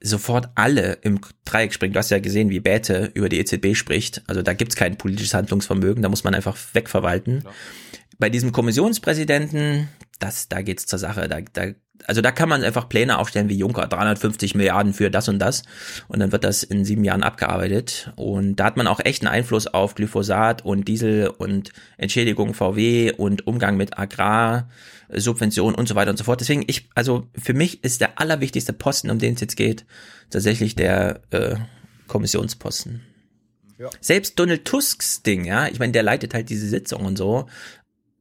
sofort 0.00 0.48
alle 0.56 0.98
im 1.02 1.20
Dreieck 1.44 1.72
springen. 1.72 1.92
Du 1.92 1.98
hast 2.00 2.10
ja 2.10 2.18
gesehen, 2.18 2.50
wie 2.50 2.60
Bäte 2.60 3.12
über 3.14 3.28
die 3.28 3.38
EZB 3.38 3.76
spricht. 3.76 4.22
Also 4.26 4.42
da 4.42 4.52
gibt's 4.52 4.74
kein 4.74 4.98
politisches 4.98 5.34
Handlungsvermögen, 5.34 6.02
da 6.02 6.08
muss 6.08 6.24
man 6.24 6.34
einfach 6.34 6.56
wegverwalten. 6.74 7.42
Ja 7.44 7.50
bei 8.18 8.30
diesem 8.30 8.52
Kommissionspräsidenten, 8.52 9.88
das, 10.18 10.48
da 10.48 10.62
geht's 10.62 10.86
zur 10.86 10.98
Sache. 10.98 11.28
Da, 11.28 11.40
da, 11.40 11.72
also 12.06 12.20
da 12.20 12.32
kann 12.32 12.48
man 12.48 12.62
einfach 12.64 12.88
Pläne 12.88 13.18
aufstellen 13.18 13.48
wie 13.48 13.56
Juncker, 13.56 13.86
350 13.86 14.54
Milliarden 14.54 14.92
für 14.92 15.10
das 15.10 15.28
und 15.28 15.38
das. 15.38 15.62
Und 16.08 16.20
dann 16.20 16.32
wird 16.32 16.44
das 16.44 16.62
in 16.62 16.84
sieben 16.84 17.04
Jahren 17.04 17.22
abgearbeitet. 17.22 18.12
Und 18.16 18.56
da 18.56 18.64
hat 18.64 18.76
man 18.76 18.86
auch 18.86 19.00
echt 19.00 19.22
einen 19.22 19.32
Einfluss 19.32 19.66
auf 19.66 19.94
Glyphosat 19.94 20.64
und 20.64 20.88
Diesel 20.88 21.28
und 21.28 21.72
Entschädigung 21.96 22.54
VW 22.54 23.12
und 23.12 23.46
Umgang 23.46 23.76
mit 23.76 23.98
Agrarsubventionen 23.98 25.74
und 25.74 25.88
so 25.88 25.94
weiter 25.94 26.10
und 26.10 26.16
so 26.16 26.24
fort. 26.24 26.40
Deswegen, 26.40 26.64
ich, 26.66 26.88
also 26.94 27.26
für 27.40 27.54
mich 27.54 27.84
ist 27.84 28.00
der 28.00 28.20
allerwichtigste 28.20 28.72
Posten, 28.72 29.10
um 29.10 29.18
den 29.18 29.34
es 29.34 29.40
jetzt 29.40 29.56
geht, 29.56 29.86
tatsächlich 30.30 30.74
der 30.74 31.20
äh, 31.30 31.56
Kommissionsposten. 32.08 33.02
Ja. 33.78 33.90
Selbst 34.00 34.38
Donald 34.38 34.64
Tusks 34.64 35.22
Ding, 35.22 35.44
ja, 35.44 35.66
ich 35.66 35.78
meine, 35.78 35.92
der 35.92 36.04
leitet 36.04 36.32
halt 36.32 36.48
diese 36.48 36.68
Sitzung 36.68 37.04
und 37.04 37.18
so, 37.18 37.48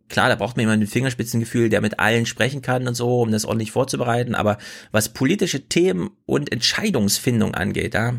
Klar, 0.10 0.30
da 0.30 0.36
braucht 0.36 0.58
man 0.58 0.62
jemanden 0.64 0.82
mit 0.82 0.90
Fingerspitzengefühl, 0.90 1.70
der 1.70 1.82
mit 1.82 2.00
allen 2.00 2.26
sprechen 2.26 2.62
kann 2.62 2.88
und 2.88 2.96
so, 2.96 3.22
um 3.22 3.32
das 3.32 3.46
ordentlich 3.46 3.72
vorzubereiten. 3.72 4.36
Aber 4.36 4.58
was 4.92 5.10
politische 5.10 5.68
Themen 5.68 6.12
und 6.26 6.52
Entscheidungsfindung 6.52 7.56
angeht, 7.56 7.96
da 7.96 8.14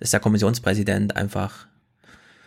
ist 0.00 0.12
der 0.12 0.20
Kommissionspräsident 0.20 1.16
einfach. 1.16 1.66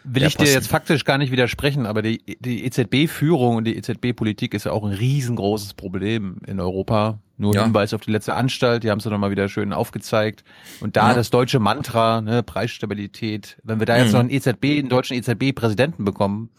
Will 0.04 0.24
ich 0.24 0.36
dir 0.36 0.52
jetzt 0.52 0.68
faktisch 0.68 1.06
gar 1.06 1.20
nicht 1.20 1.32
widersprechen, 1.32 1.86
aber 1.86 2.02
die, 2.02 2.24
die 2.40 2.66
EZB-Führung 2.66 3.58
und 3.58 3.66
die 3.66 3.78
EZB-Politik 3.78 4.54
ist 4.56 4.66
ja 4.66 4.72
auch 4.72 4.84
ein 4.84 4.94
riesengroßes 4.94 5.76
Problem 5.76 6.38
in 6.48 6.60
Europa. 6.60 7.20
Nur 7.38 7.56
ja. 7.56 7.64
Hinweis 7.64 7.94
auf 7.94 8.02
die 8.02 8.12
letzte 8.12 8.34
Anstalt, 8.34 8.84
die 8.84 8.90
haben 8.90 9.00
es 9.00 9.06
ja 9.06 9.12
nochmal 9.12 9.32
wieder 9.32 9.48
schön 9.48 9.74
aufgezeigt. 9.74 10.44
Und 10.80 10.96
da 10.96 11.10
ja. 11.10 11.14
das 11.16 11.30
deutsche 11.30 11.60
Mantra, 11.60 12.22
ne, 12.22 12.44
Preisstabilität. 12.44 13.58
Wenn 13.64 13.80
wir 13.80 13.86
da 13.86 13.98
jetzt 13.98 14.08
mhm. 14.08 14.14
noch 14.14 14.20
einen 14.22 14.30
EZB, 14.32 14.80
einen 14.80 14.90
deutschen 14.90 15.18
EZB-Präsidenten 15.18 16.04
bekommen, 16.04 16.50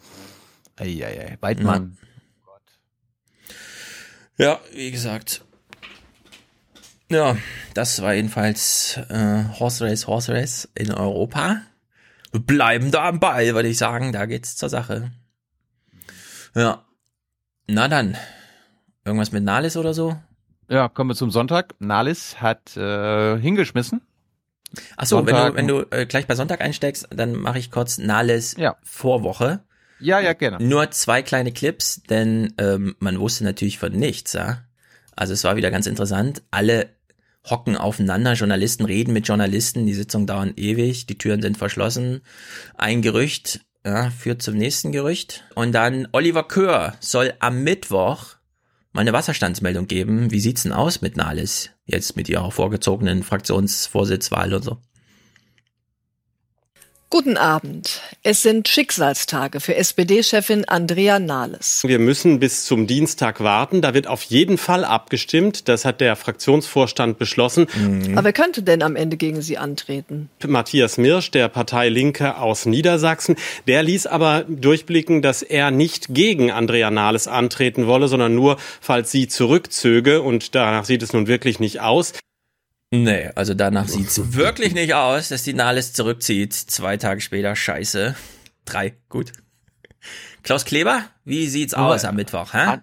ei, 0.77 1.05
ei, 1.05 1.21
ei, 1.21 1.39
Weidmann. 1.41 1.97
Ja. 2.01 2.09
Ja, 4.39 4.61
wie 4.73 4.91
gesagt. 4.91 5.45
Ja, 7.11 7.37
das 7.75 8.01
war 8.01 8.15
jedenfalls 8.15 8.99
äh, 9.09 9.45
Horse 9.59 9.85
Race, 9.85 10.07
Horse 10.07 10.33
Race 10.33 10.69
in 10.75 10.93
Europa. 10.93 11.61
Wir 12.31 12.41
bleiben 12.41 12.91
da 12.91 13.09
am 13.09 13.21
Ball, 13.21 13.55
würde 13.55 13.69
ich 13.69 13.77
sagen. 13.77 14.13
Da 14.13 14.25
geht's 14.25 14.57
zur 14.57 14.71
Sache. 14.71 15.13
Ja. 16.55 16.85
Na 17.67 17.89
dann. 17.89 18.17
Irgendwas 19.05 19.33
mit 19.33 19.45
Nalis 19.45 19.77
oder 19.77 19.93
so? 19.93 20.17
Ja, 20.69 20.89
kommen 20.89 21.11
wir 21.11 21.15
zum 21.15 21.31
Sonntag. 21.31 21.75
Nalis 21.81 22.41
hat 22.41 22.77
äh, 22.77 23.39
hingeschmissen. 23.39 24.01
Achso, 24.97 25.27
wenn 25.27 25.37
du, 25.37 25.55
wenn 25.55 25.69
du 25.69 25.87
äh, 25.91 26.07
gleich 26.07 26.27
bei 26.27 26.35
Sonntag 26.35 26.63
einsteigst, 26.63 27.09
dann 27.11 27.35
mache 27.35 27.59
ich 27.59 27.71
kurz 27.71 27.99
Nalis 27.99 28.57
ja. 28.57 28.77
Vorwoche. 28.83 29.63
Ja, 30.03 30.21
ja, 30.21 30.33
gerne. 30.33 30.65
Nur 30.65 30.91
zwei 30.91 31.23
kleine 31.23 31.53
Clips, 31.53 32.03
denn 32.11 32.53
ähm, 32.59 32.97
man 32.99 33.21
wusste 33.21 33.45
natürlich 33.45 33.79
von 33.79 33.93
nichts, 33.93 34.33
ja. 34.33 34.65
Also 35.15 35.33
es 35.33 35.45
war 35.45 35.57
wieder 35.57 35.71
ganz 35.71 35.87
interessant. 35.87 36.43
Alle 36.51 36.89
hocken 37.49 37.77
aufeinander, 37.77 38.35
Journalisten 38.35 38.85
reden 38.85 39.13
mit 39.13 39.29
Journalisten, 39.29 39.87
die 39.87 39.95
Sitzungen 39.95 40.27
dauern 40.27 40.55
ewig, 40.57 41.07
die 41.07 41.19
Türen 41.19 41.43
sind 41.43 41.57
verschlossen. 41.57 42.23
Ein 42.77 43.03
Gerücht 43.03 43.61
ja, 43.85 44.11
führt 44.11 44.43
zum 44.43 44.57
nächsten 44.57 44.93
Gerücht. 44.93 45.45
Und 45.55 45.73
dann 45.73 46.09
Oliver 46.13 46.45
Kör 46.45 46.95
soll 47.01 47.35
am 47.41 47.63
Mittwoch 47.65 48.37
mal 48.93 49.01
eine 49.01 49.13
Wasserstandsmeldung 49.13 49.87
geben. 49.87 50.31
Wie 50.31 50.41
sieht's 50.41 50.63
denn 50.63 50.73
aus 50.73 51.01
mit 51.01 51.17
Nahles? 51.17 51.71
Jetzt 51.85 52.17
mit 52.17 52.29
ihrer 52.29 52.51
vorgezogenen 52.51 53.23
Fraktionsvorsitzwahl 53.23 54.55
und 54.55 54.63
so. 54.63 54.79
Guten 57.13 57.37
Abend. 57.37 58.01
Es 58.23 58.41
sind 58.41 58.69
Schicksalstage 58.69 59.61
für 59.61 59.75
SPD-Chefin 59.75 60.65
Andrea 60.65 61.19
Nahles. 61.19 61.83
Wir 61.85 61.99
müssen 61.99 62.41
bis 62.41 62.65
zum 62.65 62.87
Dienstag 62.87 63.41
warten. 63.41 63.83
Da 63.83 63.93
wird 63.93 64.07
auf 64.07 64.23
jeden 64.23 64.57
Fall 64.57 64.83
abgestimmt. 64.83 65.69
Das 65.69 65.85
hat 65.85 66.01
der 66.01 66.17
Fraktionsvorstand 66.17 67.19
beschlossen. 67.19 67.67
Mhm. 67.75 68.17
Aber 68.17 68.25
wer 68.25 68.33
könnte 68.33 68.63
denn 68.63 68.83
am 68.83 68.97
Ende 68.97 69.19
gegen 69.19 69.43
sie 69.43 69.59
antreten? 69.59 70.31
Matthias 70.47 70.97
Mirsch, 70.97 71.31
der 71.31 71.51
Partei 71.51 71.91
Linke 71.91 72.39
aus 72.39 72.65
Niedersachsen. 72.65 73.37
Der 73.67 73.83
ließ 73.83 74.07
aber 74.07 74.47
durchblicken, 74.49 75.21
dass 75.21 75.43
er 75.43 75.71
nicht 75.71 76.15
gegen 76.15 76.51
Andrea 76.51 76.91
Nahles 76.91 77.29
antreten 77.29 77.87
wolle, 77.87 78.09
sondern 78.09 78.35
nur, 78.35 78.57
falls 78.81 79.11
sie 79.11 79.29
zurückzöge. 79.29 80.23
Und 80.23 80.55
danach 80.55 80.87
sieht 80.87 81.03
es 81.03 81.13
nun 81.13 81.27
wirklich 81.27 81.61
nicht 81.61 81.83
aus. 81.83 82.15
Nee, 82.95 83.31
also 83.35 83.55
danach 83.55 83.89
sieht's 83.89 84.35
wirklich 84.35 84.75
nicht 84.75 84.93
aus, 84.93 85.31
dass 85.31 85.43
die 85.43 85.55
Nahles 85.55 85.95
zurückzieht. 85.95 86.53
Zwei 86.53 86.99
Tage 86.99 87.23
später, 87.23 87.57
scheiße. 87.57 88.15
Drei, 88.67 88.93
gut. 89.09 89.33
Klaus 90.43 90.67
Kleber, 90.67 91.05
wie 91.25 91.47
sieht's 91.47 91.73
Aber 91.73 91.95
aus 91.95 92.05
am 92.05 92.17
Mittwoch? 92.17 92.53
Hä? 92.53 92.81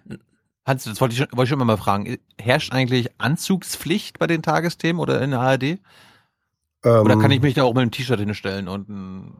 Hans, 0.66 0.82
das 0.82 1.00
wollte 1.00 1.12
ich, 1.12 1.18
schon, 1.18 1.28
wollte 1.30 1.44
ich 1.44 1.48
schon 1.50 1.64
mal 1.64 1.76
fragen. 1.76 2.18
Herrscht 2.38 2.72
eigentlich 2.72 3.08
Anzugspflicht 3.18 4.18
bei 4.18 4.26
den 4.26 4.42
Tagesthemen 4.42 5.00
oder 5.00 5.20
in 5.22 5.30
der 5.30 5.40
ARD? 5.40 5.62
Ähm, 5.62 5.78
oder 6.82 7.16
kann 7.16 7.30
ich 7.30 7.40
mich 7.40 7.54
da 7.54 7.62
auch 7.62 7.72
mit 7.72 7.82
einem 7.82 7.92
T-Shirt 7.92 8.18
hinstellen 8.18 8.66
und 8.66 8.88
ein 8.88 9.34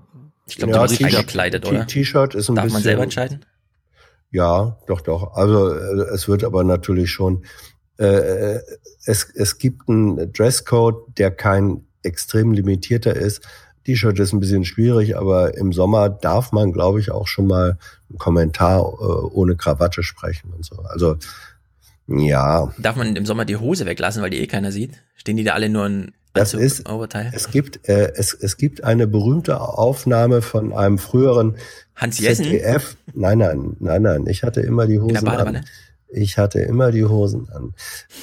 Ich 0.46 0.56
glaube, 0.56 0.72
ja, 0.72 0.82
du 0.84 0.88
bist 0.88 1.02
eingekleidet, 1.02 1.66
oder? 1.66 1.84
T-Shirt 1.84 2.36
ist 2.36 2.48
ein 2.48 2.54
Darf 2.54 2.66
bisschen, 2.66 2.74
man 2.74 2.82
selber 2.84 3.02
entscheiden? 3.02 3.44
Ja, 4.30 4.78
doch, 4.86 5.00
doch. 5.00 5.34
Also 5.34 5.74
äh, 5.74 6.14
es 6.14 6.28
wird 6.28 6.44
aber 6.44 6.62
natürlich 6.62 7.10
schon 7.10 7.44
äh, 8.00 8.60
es, 9.04 9.30
es 9.34 9.58
gibt 9.58 9.88
einen 9.88 10.32
Dresscode, 10.32 11.18
der 11.18 11.30
kein 11.30 11.84
extrem 12.02 12.52
limitierter 12.52 13.14
ist. 13.14 13.42
T-Shirt 13.84 14.18
ist 14.18 14.32
ein 14.32 14.40
bisschen 14.40 14.64
schwierig, 14.64 15.16
aber 15.16 15.56
im 15.56 15.72
Sommer 15.72 16.08
darf 16.08 16.52
man, 16.52 16.72
glaube 16.72 17.00
ich, 17.00 17.10
auch 17.10 17.26
schon 17.26 17.46
mal 17.46 17.78
einen 18.08 18.18
Kommentar 18.18 18.80
äh, 18.80 18.84
ohne 18.84 19.56
Krawatte 19.56 20.02
sprechen 20.02 20.52
und 20.54 20.64
so. 20.64 20.76
Also 20.82 21.16
ja. 22.06 22.72
Darf 22.78 22.96
man 22.96 23.16
im 23.16 23.26
Sommer 23.26 23.44
die 23.44 23.56
Hose 23.56 23.86
weglassen, 23.86 24.22
weil 24.22 24.30
die 24.30 24.38
eh 24.38 24.46
keiner 24.46 24.72
sieht? 24.72 25.02
Stehen 25.14 25.36
die 25.36 25.44
da 25.44 25.52
alle 25.52 25.68
nur 25.68 25.86
in 25.86 26.12
das 26.32 26.54
ist, 26.54 26.88
Oberteil? 26.88 27.30
es 27.34 27.50
gibt, 27.50 27.88
äh, 27.88 28.12
es, 28.14 28.34
es 28.34 28.56
gibt 28.56 28.84
eine 28.84 29.08
berühmte 29.08 29.60
Aufnahme 29.60 30.42
von 30.42 30.72
einem 30.72 30.98
früheren 30.98 31.56
Hans 31.96 32.18
Jessen? 32.20 32.44
ZDF. 32.44 32.96
Nein, 33.14 33.38
nein, 33.38 33.76
nein, 33.80 34.02
nein. 34.02 34.26
Ich 34.26 34.42
hatte 34.44 34.60
immer 34.60 34.86
die 34.86 35.00
Hosen 35.00 35.26
an. 35.26 35.64
Ich 36.12 36.38
hatte 36.38 36.60
immer 36.60 36.90
die 36.92 37.04
Hosen 37.04 37.48
an. 37.50 37.74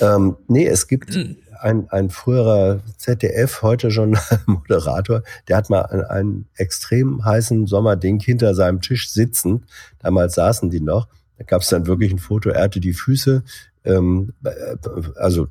Ähm, 0.02 0.38
nee, 0.48 0.68
es 0.68 0.88
gibt 0.88 1.16
mhm. 1.16 1.38
ein, 1.60 1.90
ein 1.90 2.10
früherer 2.10 2.82
ZDF, 2.98 3.62
heute 3.62 3.92
schon 3.92 4.18
Moderator, 4.46 5.24
der 5.48 5.58
hat 5.58 5.70
mal 5.70 5.82
einen, 5.82 6.04
einen 6.04 6.46
extrem 6.56 7.24
heißen 7.24 7.68
Sommerding 7.68 8.20
hinter 8.20 8.56
seinem 8.56 8.82
Tisch 8.82 9.12
sitzen. 9.12 9.66
Damals 10.00 10.36
saßen 10.36 10.70
die 10.70 10.82
noch. 10.82 11.08
Da 11.38 11.44
gab 11.44 11.62
es 11.62 11.70
dann 11.70 11.88
wirklich 11.88 12.12
ein 12.12 12.20
Foto. 12.20 12.50
Er 12.50 12.64
hatte 12.64 12.80
die 12.80 12.94
Füße, 12.94 13.44
ähm, 13.86 14.34
äh, 14.44 14.76
also 15.16 15.48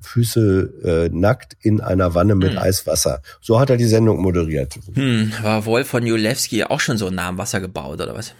Füße 0.00 1.08
äh, 1.10 1.14
nackt 1.14 1.56
in 1.60 1.80
einer 1.80 2.14
Wanne 2.14 2.34
mit 2.34 2.52
hm. 2.52 2.58
Eiswasser. 2.58 3.22
So 3.40 3.60
hat 3.60 3.70
er 3.70 3.76
die 3.76 3.84
Sendung 3.84 4.20
moderiert. 4.20 4.78
Hm, 4.94 5.32
war 5.42 5.66
Wolf 5.66 5.88
von 5.88 6.06
Julewski 6.06 6.64
auch 6.64 6.80
schon 6.80 6.96
so 6.96 7.10
nah 7.10 7.28
am 7.28 7.38
Wasser 7.38 7.60
gebaut 7.60 8.00
oder 8.00 8.14
was? 8.14 8.34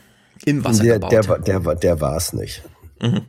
Im 0.44 0.64
Wasser 0.64 0.84
der, 0.84 0.94
gebaut? 0.94 1.12
Der, 1.12 1.22
der, 1.22 1.60
der, 1.60 1.74
der 1.74 2.00
war 2.00 2.16
es 2.16 2.32
nicht. 2.32 2.62
Mhm. 3.00 3.22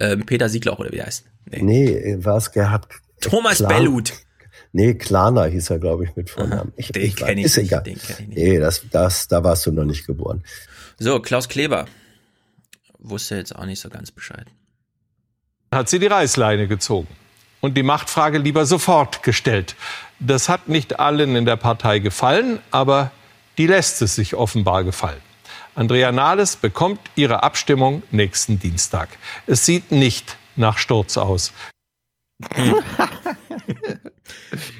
Ähm, 0.00 0.26
Peter 0.26 0.48
Siegloch 0.48 0.78
oder 0.78 0.92
wie 0.92 0.98
er 0.98 1.06
heißt. 1.06 1.24
Nee, 1.50 1.62
nee 1.62 2.24
war 2.24 2.36
es 2.36 2.52
Gerhard. 2.52 2.86
Thomas 3.20 3.58
Klan 3.58 3.68
Bellut. 3.68 4.12
Nee, 4.72 4.94
Klana 4.94 5.44
hieß 5.44 5.70
er, 5.70 5.78
glaube 5.78 6.04
ich, 6.04 6.16
mit 6.16 6.30
Vornamen. 6.30 6.72
Ich, 6.76 6.88
den 6.88 7.14
kenne 7.14 7.40
ich, 7.42 7.56
nicht, 7.56 7.70
den 7.70 7.98
kenn 7.98 8.16
ich 8.18 8.28
nicht. 8.28 8.36
Nee, 8.36 8.58
das, 8.58 8.84
das, 8.90 9.28
da 9.28 9.44
warst 9.44 9.66
du 9.66 9.72
noch 9.72 9.84
nicht 9.84 10.06
geboren. 10.06 10.42
So, 10.98 11.20
Klaus 11.20 11.48
Kleber. 11.48 11.86
Wusste 12.98 13.36
jetzt 13.36 13.54
auch 13.54 13.66
nicht 13.66 13.80
so 13.80 13.88
ganz 13.88 14.10
Bescheid. 14.10 14.46
Hat 15.70 15.88
sie 15.88 15.98
die 15.98 16.06
Reißleine 16.06 16.66
gezogen 16.66 17.08
und 17.60 17.76
die 17.76 17.82
Machtfrage 17.82 18.38
lieber 18.38 18.66
sofort 18.66 19.22
gestellt. 19.22 19.76
Das 20.20 20.48
hat 20.48 20.68
nicht 20.68 20.98
allen 20.98 21.36
in 21.36 21.44
der 21.44 21.56
Partei 21.56 21.98
gefallen, 21.98 22.58
aber 22.70 23.12
die 23.58 23.66
lässt 23.66 24.02
es 24.02 24.14
sich 24.14 24.34
offenbar 24.34 24.84
gefallen. 24.84 25.20
Andrea 25.74 26.12
Nahles 26.12 26.56
bekommt 26.56 27.00
ihre 27.16 27.42
Abstimmung 27.42 28.02
nächsten 28.10 28.58
Dienstag. 28.58 29.08
Es 29.46 29.66
sieht 29.66 29.90
nicht 29.90 30.36
nach 30.56 30.78
Sturz 30.78 31.16
aus. 31.16 31.52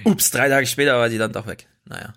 Ups, 0.05 0.31
drei 0.31 0.49
Tage 0.49 0.67
später 0.67 0.99
war 0.99 1.11
sie 1.11 1.19
dann 1.19 1.33
doch 1.33 1.47
weg. 1.47 1.67
Naja. 1.85 2.15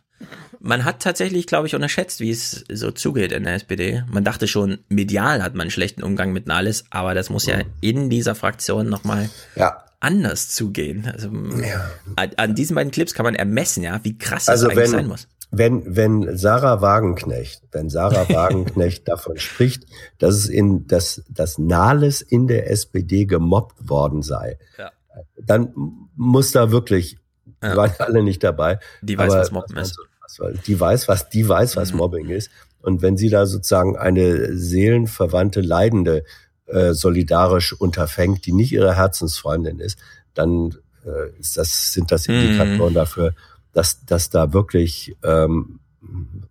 Man 0.59 0.85
hat 0.85 1.01
tatsächlich, 1.01 1.47
glaube 1.47 1.67
ich, 1.67 1.75
unterschätzt, 1.75 2.19
wie 2.19 2.31
es 2.31 2.65
so 2.71 2.91
zugeht 2.91 3.31
in 3.31 3.43
der 3.43 3.53
SPD. 3.53 4.03
Man 4.07 4.23
dachte 4.23 4.47
schon, 4.47 4.79
medial 4.89 5.43
hat 5.43 5.53
man 5.53 5.61
einen 5.61 5.71
schlechten 5.71 6.03
Umgang 6.03 6.33
mit 6.33 6.47
Nahles, 6.47 6.85
aber 6.89 7.13
das 7.13 7.29
muss 7.29 7.45
ja 7.45 7.61
in 7.81 8.09
dieser 8.09 8.35
Fraktion 8.35 8.89
nochmal 8.89 9.29
ja. 9.55 9.83
anders 9.99 10.49
zugehen. 10.49 11.09
Also 11.11 11.31
ja. 11.61 11.91
an 12.15 12.55
diesen 12.55 12.75
beiden 12.75 12.91
Clips 12.91 13.13
kann 13.13 13.23
man 13.23 13.35
ermessen, 13.35 13.83
ja, 13.83 14.03
wie 14.03 14.17
krass 14.17 14.49
also 14.49 14.67
das 14.67 14.71
eigentlich 14.71 14.91
wenn, 14.91 14.99
sein 14.99 15.07
muss. 15.07 15.27
Wenn, 15.49 15.95
wenn 15.95 16.37
Sarah 16.37 16.81
Wagenknecht, 16.81 17.61
wenn 17.71 17.89
Sarah 17.89 18.27
Wagenknecht 18.33 19.07
davon 19.07 19.37
spricht, 19.37 19.85
dass 20.19 20.35
es 20.35 20.49
in, 20.49 20.87
dass, 20.87 21.23
dass 21.29 21.57
Nahles 21.57 22.21
in 22.21 22.47
der 22.47 22.69
SPD 22.69 23.25
gemobbt 23.25 23.89
worden 23.89 24.21
sei, 24.21 24.57
ja. 24.77 24.91
dann 25.41 25.73
muss 26.15 26.51
da 26.51 26.71
wirklich, 26.71 27.17
Ja. 27.63 27.75
waren 27.77 27.93
alle 27.99 28.23
nicht 28.23 28.43
dabei. 28.43 28.79
Die 29.01 29.17
weiß, 29.17 29.33
was 29.33 29.51
Mobben 29.51 29.77
ist. 29.77 29.97
was- 30.37 30.61
Die 30.65 30.77
weiß, 30.79 31.07
was, 31.07 31.29
die 31.29 31.47
weiß, 31.47 31.77
was 31.77 31.91
Mhm. 31.93 31.97
Mobbing 31.97 32.29
ist. 32.29 32.49
Und 32.81 33.01
wenn 33.01 33.15
sie 33.17 33.29
da 33.29 33.45
sozusagen 33.45 33.97
eine 33.97 34.55
seelenverwandte 34.57 35.61
Leidende 35.61 36.23
äh, 36.67 36.93
solidarisch 36.93 37.71
unterfängt, 37.73 38.45
die 38.45 38.51
nicht 38.51 38.73
ihre 38.73 38.95
Herzensfreundin 38.97 39.79
ist, 39.79 39.97
dann 40.33 40.75
äh, 41.05 41.39
ist 41.39 41.55
das, 41.55 41.93
sind 41.93 42.11
das 42.11 42.27
Indikatoren 42.27 42.91
Mhm. 42.91 42.95
dafür, 42.95 43.33
dass, 43.73 44.05
dass 44.05 44.29
da 44.29 44.53
wirklich 44.53 45.15
ähm, 45.23 45.79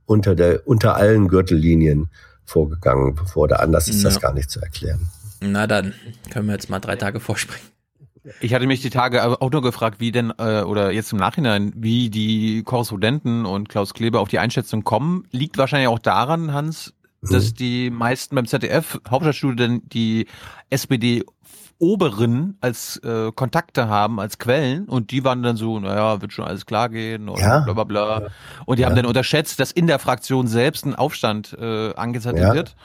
unter 0.04 0.34
der, 0.34 0.66
unter 0.66 0.96
allen 0.96 1.28
Gürtellinien 1.28 2.08
vorgegangen 2.44 3.18
wurde. 3.34 3.60
Anders 3.60 3.88
ist 3.88 4.04
das 4.04 4.14
Ja. 4.14 4.20
gar 4.20 4.34
nicht 4.34 4.50
zu 4.50 4.60
erklären. 4.60 5.08
Na 5.40 5.66
dann, 5.66 5.94
können 6.30 6.46
wir 6.46 6.52
jetzt 6.54 6.70
mal 6.70 6.78
drei 6.80 6.96
Tage 6.96 7.20
vorspringen. 7.20 7.66
Ich 8.40 8.54
hatte 8.54 8.66
mich 8.66 8.82
die 8.82 8.90
Tage 8.90 9.22
aber 9.22 9.40
auch 9.40 9.50
nur 9.52 9.62
gefragt, 9.62 10.00
wie 10.00 10.10
denn, 10.10 10.32
äh, 10.38 10.62
oder 10.62 10.90
jetzt 10.90 11.12
im 11.12 11.18
Nachhinein, 11.18 11.72
wie 11.76 12.10
die 12.10 12.64
Korrespondenten 12.64 13.46
und 13.46 13.68
Klaus 13.68 13.94
Kleber 13.94 14.20
auf 14.20 14.28
die 14.28 14.40
Einschätzung 14.40 14.82
kommen. 14.82 15.26
Liegt 15.30 15.58
wahrscheinlich 15.58 15.88
auch 15.88 16.00
daran, 16.00 16.52
Hans, 16.52 16.92
dass 17.22 17.54
die 17.54 17.90
meisten 17.90 18.34
beim 18.34 18.46
ZDF 18.46 19.00
Hauptstadtstudio 19.08 19.56
denn 19.56 19.82
die 19.86 20.26
SPD 20.70 21.24
Oberen 21.78 22.56
als 22.60 22.96
äh, 23.04 23.30
Kontakte 23.32 23.88
haben, 23.88 24.18
als 24.20 24.38
Quellen 24.38 24.86
und 24.86 25.10
die 25.10 25.24
waren 25.24 25.42
dann 25.42 25.56
so, 25.56 25.78
naja, 25.78 26.20
wird 26.22 26.32
schon 26.32 26.44
alles 26.44 26.64
klar 26.66 26.88
gehen 26.88 27.28
und 27.28 27.38
Ja. 27.40 27.60
bla 27.60 27.72
bla 27.74 27.84
bla. 27.84 28.28
Und 28.64 28.78
die 28.78 28.84
haben 28.84 28.92
Ja. 28.92 29.02
dann 29.02 29.06
unterschätzt, 29.06 29.60
dass 29.60 29.72
in 29.72 29.86
der 29.86 29.98
Fraktion 29.98 30.46
selbst 30.46 30.86
ein 30.86 30.94
Aufstand 30.94 31.56
äh, 31.60 31.94
angezettelt 31.94 32.42
Ja. 32.42 32.54
wird. 32.54 32.76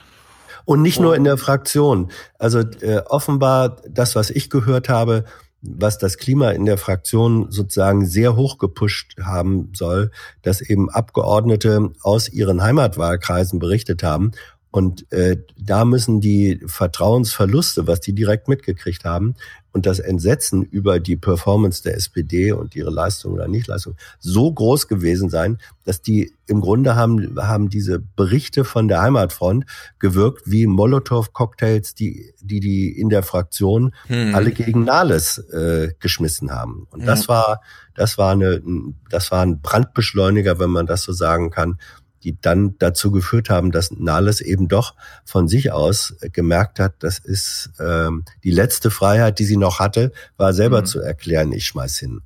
Und 0.64 0.82
nicht 0.82 1.00
nur 1.00 1.16
in 1.16 1.24
der 1.24 1.38
Fraktion. 1.38 2.10
Also 2.38 2.60
äh, 2.60 3.02
offenbar 3.06 3.78
das, 3.88 4.14
was 4.14 4.30
ich 4.30 4.48
gehört 4.50 4.88
habe, 4.88 5.24
was 5.62 5.96
das 5.98 6.18
Klima 6.18 6.50
in 6.50 6.66
der 6.66 6.76
Fraktion 6.76 7.50
sozusagen 7.50 8.04
sehr 8.04 8.34
hoch 8.36 8.58
gepusht 8.58 9.16
haben 9.22 9.70
soll, 9.74 10.10
dass 10.42 10.60
eben 10.60 10.90
Abgeordnete 10.90 11.90
aus 12.02 12.28
ihren 12.28 12.62
Heimatwahlkreisen 12.62 13.58
berichtet 13.60 14.02
haben. 14.02 14.32
Und 14.72 15.10
äh, 15.12 15.36
da 15.58 15.84
müssen 15.84 16.20
die 16.20 16.60
Vertrauensverluste, 16.66 17.86
was 17.86 18.00
die 18.00 18.14
direkt 18.14 18.48
mitgekriegt 18.48 19.04
haben, 19.04 19.34
und 19.74 19.86
das 19.86 20.00
Entsetzen 20.00 20.62
über 20.64 21.00
die 21.00 21.16
Performance 21.16 21.82
der 21.82 21.96
SPD 21.96 22.52
und 22.52 22.76
ihre 22.76 22.90
Leistung 22.90 23.32
oder 23.32 23.48
Nichtleistung 23.48 23.96
so 24.18 24.52
groß 24.52 24.86
gewesen 24.86 25.30
sein, 25.30 25.56
dass 25.84 26.02
die 26.02 26.34
im 26.46 26.60
Grunde 26.60 26.94
haben, 26.94 27.36
haben 27.40 27.70
diese 27.70 27.98
Berichte 27.98 28.64
von 28.64 28.86
der 28.86 29.00
Heimatfront 29.00 29.64
gewirkt 29.98 30.42
wie 30.44 30.66
Molotow-Cocktails, 30.66 31.94
die, 31.94 32.34
die 32.42 32.60
die 32.60 32.90
in 32.90 33.08
der 33.08 33.22
Fraktion 33.22 33.94
Hm. 34.08 34.34
alle 34.34 34.52
gegen 34.52 34.84
Nahles 34.84 35.38
äh, 35.38 35.92
geschmissen 36.00 36.50
haben. 36.50 36.86
Und 36.90 37.06
das 37.06 37.22
Ja. 37.22 37.28
war, 37.28 37.60
das 37.94 38.18
war 38.18 38.32
eine, 38.32 38.60
das 39.08 39.30
war 39.30 39.40
ein 39.42 39.62
Brandbeschleuniger, 39.62 40.58
wenn 40.58 40.70
man 40.70 40.86
das 40.86 41.02
so 41.02 41.12
sagen 41.12 41.50
kann, 41.50 41.78
die 42.24 42.38
dann 42.40 42.76
dazu 42.78 43.10
geführt 43.10 43.50
haben, 43.50 43.70
dass 43.72 43.90
Nahles 43.90 44.40
eben 44.40 44.68
doch 44.68 44.94
von 45.24 45.48
sich 45.48 45.72
aus 45.72 46.14
gemerkt 46.32 46.78
hat, 46.78 46.94
das 47.00 47.18
ist 47.18 47.70
ähm, 47.80 48.24
die 48.44 48.50
letzte 48.50 48.90
Freiheit, 48.90 49.38
die 49.38 49.44
sie 49.44 49.56
noch 49.56 49.78
hatte, 49.80 50.12
war 50.36 50.52
selber 50.52 50.80
Mhm. 50.82 50.86
zu 50.86 51.00
erklären, 51.00 51.52
ich 51.52 51.66
schmeiß 51.66 51.98
hin. 51.98 52.22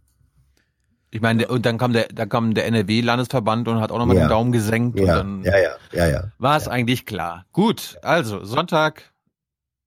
Ich 1.10 1.20
meine, 1.20 1.46
und 1.48 1.64
dann 1.64 1.78
kam 1.78 1.92
der, 1.92 2.08
dann 2.08 2.28
kam 2.28 2.52
der 2.52 2.66
NRW-Landesverband 2.66 3.68
und 3.68 3.80
hat 3.80 3.90
auch 3.90 3.98
nochmal 3.98 4.16
Ja. 4.16 4.24
den 4.24 4.28
Daumen 4.28 4.52
gesenkt 4.52 5.00
und 5.00 5.06
Ja, 5.06 5.14
dann 5.16 5.42
ja, 5.44 5.56
ja, 5.58 5.70
ja, 5.92 6.06
ja. 6.08 6.24
war 6.38 6.56
es 6.56 6.68
eigentlich 6.68 7.06
klar. 7.06 7.46
Gut, 7.52 7.96
also 8.02 8.44
Sonntag, 8.44 9.12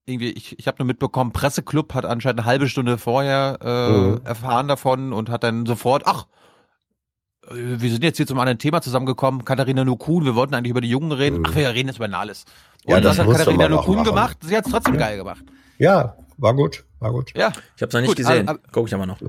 irgendwie, 0.05 0.31
ich, 0.31 0.57
ich 0.57 0.65
habe 0.67 0.77
nur 0.79 0.87
mitbekommen, 0.87 1.31
Presseclub 1.31 1.93
hat 1.93 2.05
anscheinend 2.05 2.39
eine 2.39 2.47
halbe 2.47 2.67
Stunde 2.67 2.97
vorher 2.97 3.59
äh, 3.61 3.89
Mhm. 3.91 4.21
erfahren 4.23 4.67
davon 4.67 5.13
und 5.13 5.29
hat 5.29 5.43
dann 5.43 5.65
sofort, 5.67 6.03
ach, 6.05 6.25
wir 7.53 7.91
sind 7.91 8.03
jetzt 8.03 8.17
hier 8.17 8.27
zum 8.27 8.39
anderen 8.39 8.59
Thema 8.59 8.81
zusammengekommen, 8.81 9.45
Katharina 9.45 9.83
Nukun, 9.85 10.25
wir 10.25 10.35
wollten 10.35 10.53
eigentlich 10.53 10.71
über 10.71 10.81
die 10.81 10.89
Jungen 10.89 11.11
reden, 11.11 11.43
ach, 11.45 11.55
wir 11.55 11.69
reden 11.73 11.87
jetzt 11.89 11.97
über 11.97 12.07
Nahles. 12.07 12.45
Und 12.85 12.87
Mhm. 12.87 12.91
Ja, 12.95 13.01
das 13.01 13.17
was 13.17 13.27
hat 13.27 13.37
Katharina 13.37 13.69
Nukun 13.69 14.03
gemacht? 14.03 14.37
Sie 14.41 14.55
hat 14.55 14.65
es 14.65 14.71
trotzdem 14.71 14.97
geil 14.97 15.17
gemacht. 15.17 15.43
Ja, 15.77 16.15
war 16.37 16.53
gut, 16.53 16.85
war 16.99 17.11
gut. 17.11 17.31
Ja. 17.35 17.51
Ich 17.75 17.81
habe 17.81 17.87
es 17.89 17.93
noch 17.93 17.99
nicht 18.01 18.07
Gut, 18.09 18.17
gesehen. 18.17 18.47
aber- 18.47 18.59
Guck 18.71 18.87
ich 18.87 18.93
aber 18.93 19.05
noch. 19.05 19.19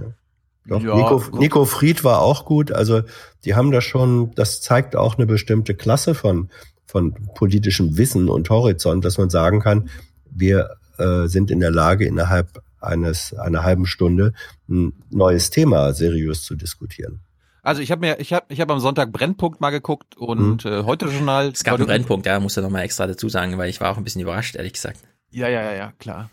Doch, 0.67 0.83
Ja, 0.83 0.95
Nico, 0.95 1.19
gut. 1.21 1.41
Nico 1.41 1.65
Fried 1.65 2.05
war 2.05 2.21
auch 2.21 2.45
gut. 2.45 2.71
Also 2.71 3.03
die 3.45 3.55
haben 3.55 3.71
da 3.73 3.81
schon, 3.81 4.33
das 4.35 4.61
zeigt 4.61 4.95
auch 4.95 5.17
eine 5.17 5.27
bestimmte 5.27 5.75
Klasse 5.75 6.15
von, 6.15 6.51
von 6.87 7.15
politischem 7.35 7.97
Wissen 7.97 8.29
und 8.29 8.51
Horizont, 8.51 9.05
dass 9.05 9.17
man 9.19 9.31
sagen 9.31 9.61
kann, 9.61 9.89
wir 10.31 10.77
äh, 10.99 11.27
sind 11.27 11.51
in 11.51 11.61
der 11.61 11.71
Lage, 11.71 12.05
innerhalb 12.07 12.63
eines 12.81 13.35
einer 13.35 13.63
halben 13.65 13.87
Stunde 13.87 14.33
ein 14.69 14.93
neues 15.11 15.51
Thema 15.51 15.93
seriös 15.93 16.45
zu 16.45 16.55
diskutieren. 16.57 17.21
Also 17.63 17.83
ich 17.83 17.91
habe 17.91 18.01
mir, 18.01 18.21
ich 18.21 18.33
habe, 18.33 18.47
ich 18.49 18.61
habe 18.61 18.73
am 18.73 18.81
Sonntag 18.81 19.13
Brennpunkt 19.13 19.61
mal 19.61 19.71
geguckt 19.71 20.17
und 20.17 20.65
Mhm. 20.65 20.71
äh, 20.71 20.83
heute 20.85 21.07
Journal. 21.07 21.49
Es 21.49 21.65
gab 21.65 21.75
einen 21.75 21.87
Brennpunkt, 21.87 22.27
ja, 22.27 22.41
musst 22.41 22.57
du 22.57 22.63
noch 22.63 22.71
mal 22.71 22.81
extra 22.83 23.07
dazu 23.07 23.29
sagen, 23.29 23.59
weil 23.59 23.69
ich 23.71 23.81
war 23.81 23.91
auch 23.93 23.97
ein 23.97 24.05
bisschen 24.05 24.23
überrascht, 24.23 24.57
ehrlich 24.57 24.73
gesagt. 24.75 25.01
Ja, 25.31 25.49
ja, 25.49 25.63
ja, 25.63 25.73
ja, 25.73 25.93
klar. 25.99 26.31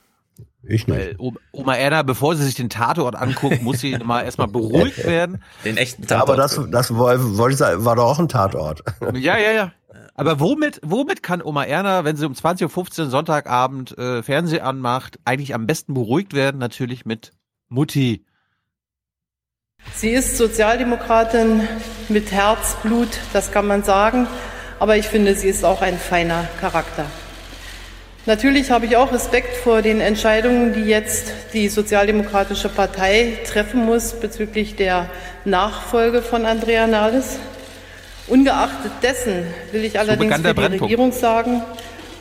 Ich 0.64 0.88
nicht. 0.88 0.98
Weil 1.20 1.34
Oma- 1.52 1.76
Erna, 1.76 2.04
bevor 2.04 2.36
sie 2.36 2.44
sich 2.44 2.56
den 2.56 2.70
Tatort 2.70 3.16
anguckt, 3.16 3.62
muss 3.62 3.80
sie 3.80 3.98
mal 4.04 4.24
erstmal 4.24 4.48
beruhigt 4.48 5.04
werden. 5.06 5.42
Den 5.66 5.78
echten 5.78 6.04
Ja, 6.08 6.22
aber 6.22 6.36
das, 6.36 6.60
das 6.72 6.94
woll- 6.94 7.38
wollte 7.38 7.54
ich 7.54 7.58
sagen, 7.60 7.86
war 7.86 7.96
doch 7.96 8.06
auch 8.06 8.20
ein 8.20 8.28
Tatort. 8.28 8.84
Ja, 9.16 9.38
ja, 9.38 9.52
ja. 9.52 9.72
Aber 10.16 10.40
womit, 10.40 10.80
womit 10.84 11.22
kann 11.22 11.44
Oma 11.44 11.64
Erna, 11.64 12.04
wenn 12.04 12.16
sie 12.16 12.26
um 12.26 12.34
20.15 12.34 13.02
Uhr 13.04 13.10
Sonntagabend 13.10 13.96
äh, 14.00 14.24
Fernsehen 14.24 14.62
anmacht, 14.64 15.20
eigentlich 15.26 15.54
am 15.54 15.68
besten 15.68 15.94
beruhigt 15.94 16.34
werden? 16.34 16.58
Natürlich 16.58 17.06
mit 17.06 17.32
Mutti. 17.70 18.26
Sie 20.00 20.12
ist 20.12 20.38
Sozialdemokratin 20.38 21.68
mit 22.08 22.32
Herzblut, 22.32 23.10
das 23.34 23.52
kann 23.52 23.66
man 23.66 23.82
sagen. 23.82 24.28
Aber 24.78 24.96
ich 24.96 25.08
finde, 25.08 25.34
sie 25.34 25.48
ist 25.48 25.66
auch 25.66 25.82
ein 25.82 25.98
feiner 25.98 26.48
Charakter. 26.62 27.08
Natürlich 28.28 28.70
habe 28.70 28.86
ich 28.86 28.96
auch 28.96 29.12
Respekt 29.12 29.58
vor 29.58 29.82
den 29.82 30.00
Entscheidungen, 30.00 30.76
die 30.76 30.82
jetzt 30.82 31.34
die 31.54 31.68
Sozialdemokratische 31.68 32.70
Partei 32.70 33.40
treffen 33.52 33.88
muss 33.88 34.14
bezüglich 34.14 34.76
der 34.76 35.10
Nachfolge 35.46 36.22
von 36.22 36.46
Andrea 36.46 36.86
Nahles. 36.86 37.40
Ungeachtet 38.28 38.92
dessen 39.02 39.48
will 39.72 39.84
ich 39.84 39.98
allerdings 39.98 40.30
der 40.30 40.38
für 40.38 40.48
die 40.50 40.54
Brennpunkt. 40.54 40.84
Regierung 40.84 41.12
sagen, 41.12 41.64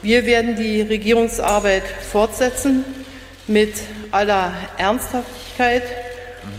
wir 0.00 0.24
werden 0.24 0.56
die 0.56 0.80
Regierungsarbeit 0.80 1.84
fortsetzen 2.10 2.86
mit 3.46 3.74
aller 4.12 4.54
Ernsthaftigkeit 4.78 5.82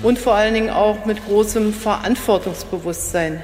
und 0.03 0.19
vor 0.19 0.33
allen 0.35 0.53
Dingen 0.53 0.69
auch 0.69 1.05
mit 1.05 1.25
großem 1.25 1.73
Verantwortungsbewusstsein. 1.73 3.41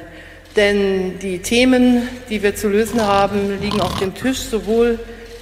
Denn 0.56 1.18
die 1.20 1.40
Themen, 1.40 2.08
die 2.30 2.44
wir 2.44 2.56
zu 2.56 2.70
lösen 2.70 3.02
haben, 3.02 3.60
liegen 3.60 3.82
auf 3.82 3.98
dem 4.00 4.14
Tisch, 4.14 4.40
sowohl 4.40 5.00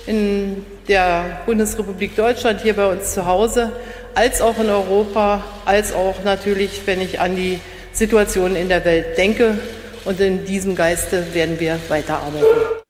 in 0.08 0.66
der 0.88 1.42
Bundesrepublik 1.46 2.16
Deutschland, 2.16 2.62
hier 2.62 2.74
bei 2.74 2.88
uns 2.88 3.14
zu 3.14 3.26
Hause, 3.26 3.72
als 4.16 4.42
auch 4.42 4.58
in 4.60 4.70
Europa, 4.70 5.44
als 5.66 5.94
auch 5.94 6.24
natürlich, 6.24 6.82
wenn 6.86 7.02
ich 7.02 7.20
an 7.20 7.36
die 7.36 7.60
Situation 7.94 8.56
in 8.56 8.70
der 8.70 8.84
Welt 8.86 9.18
denke. 9.18 9.58
Und 10.06 10.20
in 10.20 10.46
diesem 10.46 10.76
Geiste 10.76 11.34
werden 11.34 11.60
wir 11.60 11.78
weiterarbeiten. 11.90 12.81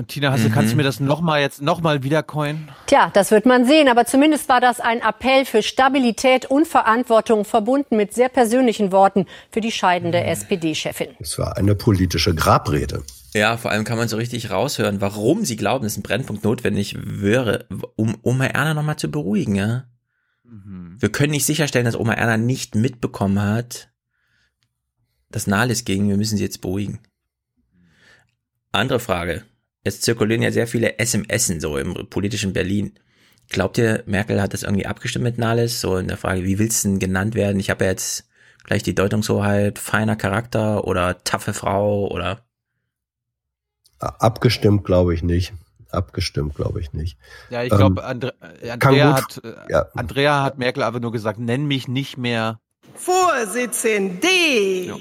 Und 0.00 0.08
Tina, 0.08 0.32
hast 0.32 0.46
du, 0.46 0.48
kannst 0.48 0.72
du 0.72 0.78
mir 0.78 0.82
das 0.82 0.98
nochmal 0.98 1.42
jetzt 1.42 1.60
nochmal 1.60 2.02
wiedercoin? 2.02 2.70
Tja, 2.86 3.10
das 3.12 3.30
wird 3.30 3.44
man 3.44 3.66
sehen, 3.66 3.86
aber 3.86 4.06
zumindest 4.06 4.48
war 4.48 4.58
das 4.58 4.80
ein 4.80 5.02
Appell 5.02 5.44
für 5.44 5.62
Stabilität 5.62 6.46
und 6.46 6.66
Verantwortung, 6.66 7.44
verbunden 7.44 7.98
mit 7.98 8.14
sehr 8.14 8.30
persönlichen 8.30 8.92
Worten 8.92 9.26
für 9.50 9.60
die 9.60 9.70
scheidende 9.70 10.24
SPD-Chefin. 10.24 11.08
Es 11.18 11.38
war 11.38 11.58
eine 11.58 11.74
politische 11.74 12.34
Grabrede. 12.34 13.02
Ja, 13.34 13.58
vor 13.58 13.72
allem 13.72 13.84
kann 13.84 13.98
man 13.98 14.08
so 14.08 14.16
richtig 14.16 14.50
raushören, 14.50 15.02
warum 15.02 15.44
sie 15.44 15.56
glauben, 15.56 15.84
dass 15.84 15.98
ein 15.98 16.02
Brennpunkt 16.02 16.44
notwendig 16.44 16.96
wäre, 16.98 17.66
um 17.94 18.16
Oma 18.22 18.46
Erna 18.46 18.72
nochmal 18.72 18.96
zu 18.96 19.10
beruhigen, 19.10 19.54
ja. 19.54 19.84
Wir 20.44 21.12
können 21.12 21.32
nicht 21.32 21.44
sicherstellen, 21.44 21.84
dass 21.84 21.94
Oma 21.94 22.14
Erna 22.14 22.38
nicht 22.38 22.74
mitbekommen 22.74 23.42
hat, 23.42 23.90
dass 25.30 25.46
Nahles 25.46 25.84
ging, 25.84 26.08
wir 26.08 26.16
müssen 26.16 26.38
sie 26.38 26.44
jetzt 26.44 26.62
beruhigen. 26.62 27.00
Andere 28.72 28.98
Frage. 28.98 29.44
Es 29.82 30.00
zirkulieren 30.00 30.42
ja 30.42 30.52
sehr 30.52 30.66
viele 30.66 30.94
SMSen 30.98 31.60
so 31.60 31.76
im 31.76 32.08
politischen 32.08 32.52
Berlin. 32.52 32.92
Glaubt 33.48 33.78
ihr, 33.78 34.02
Merkel 34.06 34.40
hat 34.40 34.54
das 34.54 34.62
irgendwie 34.62 34.86
abgestimmt 34.86 35.24
mit 35.24 35.38
Nahles? 35.38 35.80
So 35.80 35.96
in 35.96 36.08
der 36.08 36.16
Frage, 36.16 36.44
wie 36.44 36.58
willst 36.58 36.84
du 36.84 36.88
denn 36.88 36.98
genannt 36.98 37.34
werden? 37.34 37.58
Ich 37.58 37.70
habe 37.70 37.84
ja 37.84 37.90
jetzt 37.90 38.28
gleich 38.64 38.82
die 38.82 38.94
Deutungshoheit, 38.94 39.78
feiner 39.78 40.16
Charakter 40.16 40.86
oder 40.86 41.24
taffe 41.24 41.52
Frau 41.52 42.08
oder? 42.08 42.44
Abgestimmt 43.98 44.84
glaube 44.84 45.14
ich 45.14 45.22
nicht. 45.22 45.52
Abgestimmt 45.90 46.54
glaube 46.54 46.80
ich 46.80 46.92
nicht. 46.92 47.18
Ja, 47.50 47.64
ich 47.64 47.70
glaube, 47.70 48.00
ähm, 48.02 48.06
Andre 48.06 48.34
Andrea, 48.68 49.16
hat, 49.16 49.40
äh, 49.42 49.54
ja. 49.68 49.86
Andrea 49.94 50.44
hat 50.44 50.58
Merkel 50.58 50.84
aber 50.84 51.00
nur 51.00 51.10
gesagt, 51.10 51.40
nenn 51.40 51.66
mich 51.66 51.88
nicht 51.88 52.16
mehr 52.16 52.60
Vorsitzende. 52.94 54.26
Ja, 54.86 54.96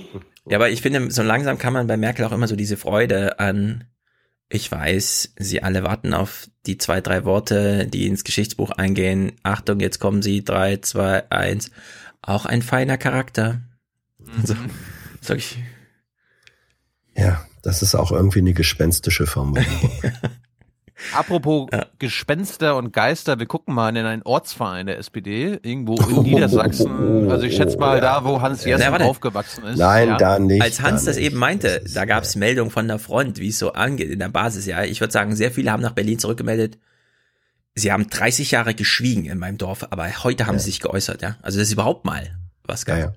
ja, 0.47 0.57
aber 0.57 0.69
ich 0.69 0.81
finde, 0.81 1.11
so 1.11 1.22
langsam 1.22 1.57
kann 1.57 1.73
man 1.73 1.85
bei 1.85 1.97
Merkel 1.97 2.26
auch 2.26 2.31
immer 2.31 2.47
so 2.47 2.56
diese 2.56 2.77
Freude 2.77 3.39
an, 3.39 3.85
ich 4.49 4.71
weiß, 4.71 5.34
sie 5.38 5.61
alle 5.61 5.84
warten 5.84 6.13
auf 6.13 6.49
die 6.65 6.77
zwei, 6.77 7.01
drei 7.01 7.23
Worte, 7.23 7.88
die 7.88 8.07
ins 8.07 8.23
Geschichtsbuch 8.23 8.71
eingehen. 8.71 9.34
Achtung, 9.43 9.80
jetzt 9.80 9.99
kommen 9.99 10.21
sie, 10.23 10.43
drei, 10.43 10.77
zwei, 10.77 11.30
eins. 11.31 11.69
Auch 12.21 12.45
ein 12.45 12.63
feiner 12.63 12.97
Charakter. 12.97 13.61
Mhm. 14.17 14.45
So, 14.45 14.55
sag 15.21 15.38
ich. 15.38 15.59
Ja, 17.15 17.45
das 17.61 17.84
ist 17.84 17.95
auch 17.95 18.11
irgendwie 18.11 18.39
eine 18.39 18.53
gespenstische 18.53 19.27
Formulierung. 19.27 19.91
Apropos 21.13 21.69
ja. 21.71 21.85
Gespenster 21.97 22.76
und 22.76 22.91
Geister, 22.91 23.39
wir 23.39 23.45
gucken 23.45 23.73
mal 23.73 23.95
in 23.95 24.05
einen 24.05 24.21
Ortsverein 24.23 24.85
der 24.85 24.97
SPD, 24.97 25.59
irgendwo 25.61 25.95
in 25.95 26.23
Niedersachsen. 26.23 27.31
Also 27.31 27.45
ich 27.45 27.55
schätze 27.55 27.77
mal 27.77 28.01
da, 28.01 28.23
wo 28.26 28.41
Hans 28.41 28.65
Jessen 28.65 28.81
ja, 28.81 28.99
aufgewachsen 28.99 29.63
ist. 29.65 29.77
Nein, 29.77 30.09
ja. 30.09 30.17
da 30.17 30.39
nicht. 30.39 30.61
Als 30.61 30.81
Hans 30.81 31.05
das 31.05 31.15
nicht. 31.15 31.26
eben 31.26 31.38
meinte, 31.38 31.81
da 31.93 32.05
gab 32.05 32.23
es 32.23 32.35
Meldungen 32.35 32.71
von 32.71 32.88
der 32.88 32.99
Front, 32.99 33.39
wie 33.39 33.49
es 33.49 33.59
so 33.59 33.73
angeht 33.73 34.09
in 34.09 34.19
der 34.19 34.30
Basis. 34.30 34.65
Ja, 34.65 34.84
ich 34.84 34.99
würde 34.99 35.13
sagen, 35.13 35.35
sehr 35.35 35.51
viele 35.51 35.71
haben 35.71 35.81
nach 35.81 35.93
Berlin 35.93 36.19
zurückgemeldet. 36.19 36.77
Sie 37.76 37.91
haben 37.91 38.09
30 38.09 38.51
Jahre 38.51 38.73
geschwiegen 38.73 39.26
in 39.26 39.38
meinem 39.38 39.57
Dorf, 39.57 39.88
aber 39.89 40.23
heute 40.23 40.47
haben 40.47 40.59
sie 40.59 40.65
sich 40.65 40.81
geäußert. 40.81 41.21
Ja, 41.21 41.38
also 41.41 41.59
das 41.59 41.67
ist 41.67 41.73
überhaupt 41.73 42.05
mal 42.05 42.38
was 42.63 42.85
gab. 42.85 43.15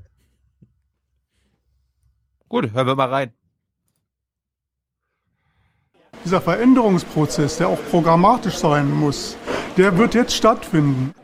Gut, 2.48 2.72
hören 2.72 2.86
wir 2.86 2.94
mal 2.94 3.08
rein 3.08 3.32
dieser 6.24 6.40
Veränderungsprozess, 6.40 7.58
der 7.58 7.68
auch 7.68 7.78
programmatisch 7.90 8.56
sein 8.56 8.90
muss, 8.90 9.36
der 9.76 9.96
wird 9.98 10.14
jetzt 10.14 10.34
stattfinden. 10.34 11.14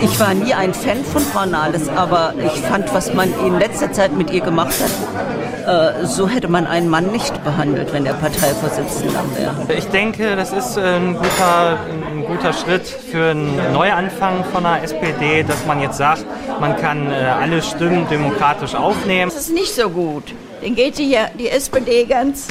Ich 0.00 0.20
war 0.20 0.34
nie 0.34 0.54
ein 0.54 0.72
Fan 0.72 1.04
von 1.04 1.20
Frau 1.20 1.44
Nahles, 1.44 1.88
aber 1.88 2.32
ich 2.38 2.60
fand, 2.60 2.94
was 2.94 3.12
man 3.12 3.28
in 3.44 3.58
letzter 3.58 3.92
Zeit 3.92 4.12
mit 4.12 4.30
ihr 4.30 4.40
gemacht 4.40 4.74
hat, 4.80 6.02
äh, 6.02 6.06
so 6.06 6.28
hätte 6.28 6.46
man 6.46 6.66
einen 6.66 6.88
Mann 6.88 7.10
nicht 7.10 7.42
behandelt, 7.42 7.92
wenn 7.92 8.06
er 8.06 8.14
Parteivorsitzender 8.14 9.24
wäre. 9.36 9.76
Ich 9.76 9.86
denke, 9.86 10.36
das 10.36 10.52
ist 10.52 10.76
äh, 10.76 10.96
ein 10.96 11.14
guter, 11.14 11.78
ein 12.10 12.24
guter 12.24 12.52
Schritt 12.52 12.86
für 12.86 13.32
einen 13.32 13.72
Neuanfang 13.72 14.44
von 14.44 14.62
der 14.62 14.84
SPD, 14.84 15.42
dass 15.42 15.66
man 15.66 15.80
jetzt 15.80 15.98
sagt, 15.98 16.24
man 16.60 16.76
kann 16.76 17.10
äh, 17.10 17.14
alle 17.14 17.60
Stimmen 17.60 18.08
demokratisch 18.08 18.76
aufnehmen. 18.76 19.30
Das 19.34 19.40
ist 19.40 19.52
nicht 19.52 19.74
so 19.74 19.90
gut. 19.90 20.32
Dann 20.62 20.76
geht 20.76 20.98
die, 20.98 21.18
die 21.38 21.48
SPD 21.48 22.04
ganz 22.04 22.46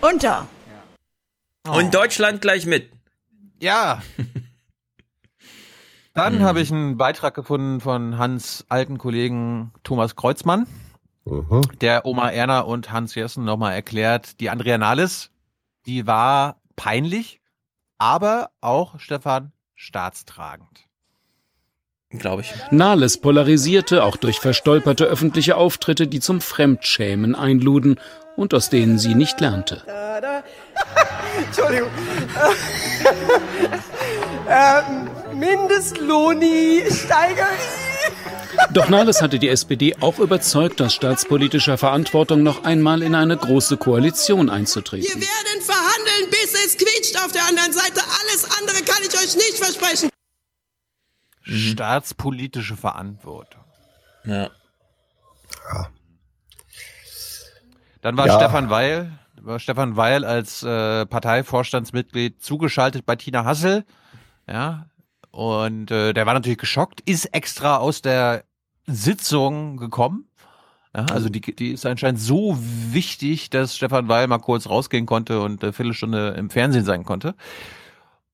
unter. 0.00 0.46
Oh. 1.68 1.78
Und 1.78 1.94
Deutschland 1.94 2.40
gleich 2.40 2.66
mit. 2.66 2.90
Ja. 3.60 4.02
Dann 6.14 6.38
mhm. 6.38 6.42
habe 6.42 6.60
ich 6.60 6.72
einen 6.72 6.96
Beitrag 6.96 7.34
gefunden 7.34 7.80
von 7.80 8.18
Hans 8.18 8.64
alten 8.68 8.98
Kollegen 8.98 9.72
Thomas 9.84 10.16
Kreuzmann, 10.16 10.66
mhm. 11.24 11.62
der 11.80 12.04
Oma 12.04 12.30
Erna 12.30 12.60
und 12.60 12.90
Hans 12.90 13.14
Jessen 13.14 13.44
nochmal 13.44 13.74
erklärt, 13.74 14.40
die 14.40 14.50
Andrea 14.50 14.76
Nahles, 14.76 15.30
die 15.86 16.06
war 16.06 16.60
peinlich, 16.76 17.40
aber 17.98 18.50
auch 18.60 18.98
Stefan 18.98 19.52
staatstragend. 19.74 20.88
Glaube 22.10 22.42
ich. 22.42 22.52
Nahles 22.72 23.20
polarisierte 23.20 24.02
auch 24.02 24.16
durch 24.16 24.40
verstolperte 24.40 25.04
öffentliche 25.04 25.56
Auftritte, 25.56 26.08
die 26.08 26.18
zum 26.18 26.40
Fremdschämen 26.40 27.36
einluden 27.36 28.00
und 28.36 28.52
aus 28.52 28.68
denen 28.68 28.98
sie 28.98 29.14
nicht 29.14 29.40
lernte. 29.40 29.84
Entschuldigung. 31.50 31.90
ähm, 34.48 35.10
Mindestlohni 35.38 36.84
Steigerie. 36.90 37.90
Doch 38.72 38.88
Nahles 38.88 39.20
hatte 39.20 39.38
die 39.38 39.48
SPD 39.48 39.96
auch 40.00 40.18
überzeugt, 40.18 40.80
aus 40.80 40.94
staatspolitischer 40.94 41.76
Verantwortung 41.76 42.42
noch 42.42 42.64
einmal 42.64 43.02
in 43.02 43.14
eine 43.14 43.36
große 43.36 43.76
Koalition 43.76 44.48
einzutreten. 44.48 45.06
Wir 45.08 45.20
werden 45.20 45.62
verhandeln, 45.62 46.30
bis 46.30 46.54
es 46.64 46.76
quietscht 46.76 47.16
auf 47.24 47.32
der 47.32 47.46
anderen 47.46 47.72
Seite. 47.72 48.00
Alles 48.20 48.46
andere 48.60 48.84
kann 48.84 49.02
ich 49.02 49.14
euch 49.14 49.34
nicht 49.34 49.56
versprechen. 49.56 50.10
Staatspolitische 51.42 52.76
Verantwortung. 52.76 53.64
Ja. 54.24 54.50
ja. 55.72 55.88
Dann 58.02 58.16
war 58.16 58.28
ja. 58.28 58.36
Stefan 58.36 58.70
Weil, 58.70 59.18
Stefan 59.58 59.96
Weil 59.96 60.24
als 60.24 60.62
äh, 60.62 61.06
Parteivorstandsmitglied 61.06 62.42
zugeschaltet 62.42 63.06
bei 63.06 63.16
Tina 63.16 63.44
Hassel. 63.44 63.84
Ja. 64.48 64.86
Und 65.30 65.90
äh, 65.90 66.12
der 66.12 66.26
war 66.26 66.34
natürlich 66.34 66.58
geschockt, 66.58 67.00
ist 67.02 67.26
extra 67.26 67.76
aus 67.76 68.02
der 68.02 68.44
Sitzung 68.86 69.76
gekommen. 69.76 70.26
Ja, 70.94 71.04
also 71.06 71.28
die, 71.28 71.40
die 71.40 71.70
ist 71.70 71.86
anscheinend 71.86 72.20
so 72.20 72.58
wichtig, 72.58 73.48
dass 73.50 73.76
Stefan 73.76 74.08
Weil 74.08 74.26
mal 74.26 74.38
kurz 74.38 74.68
rausgehen 74.68 75.06
konnte 75.06 75.40
und 75.40 75.62
eine 75.62 75.72
Viertelstunde 75.72 76.30
im 76.30 76.50
Fernsehen 76.50 76.84
sein 76.84 77.04
konnte. 77.04 77.34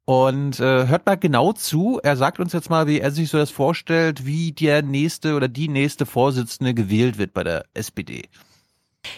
Und 0.07 0.61
äh, 0.61 0.87
hört 0.87 1.05
mal 1.05 1.17
genau 1.17 1.53
zu. 1.53 2.01
Er 2.03 2.17
sagt 2.17 2.39
uns 2.39 2.53
jetzt 2.53 2.71
mal, 2.71 2.87
wie 2.87 3.01
er 3.01 3.11
sich 3.11 3.29
so 3.29 3.39
das 3.39 3.51
vorstellt, 3.51 4.25
wie 4.25 4.53
der 4.53 4.83
nächste 4.83 5.35
oder 5.35 5.49
die 5.49 5.69
nächste 5.69 6.07
Vorsitzende 6.07 6.75
gewählt 6.75 7.19
wird 7.19 7.35
bei 7.35 7.43
der 7.43 7.67
SPD. 7.75 8.29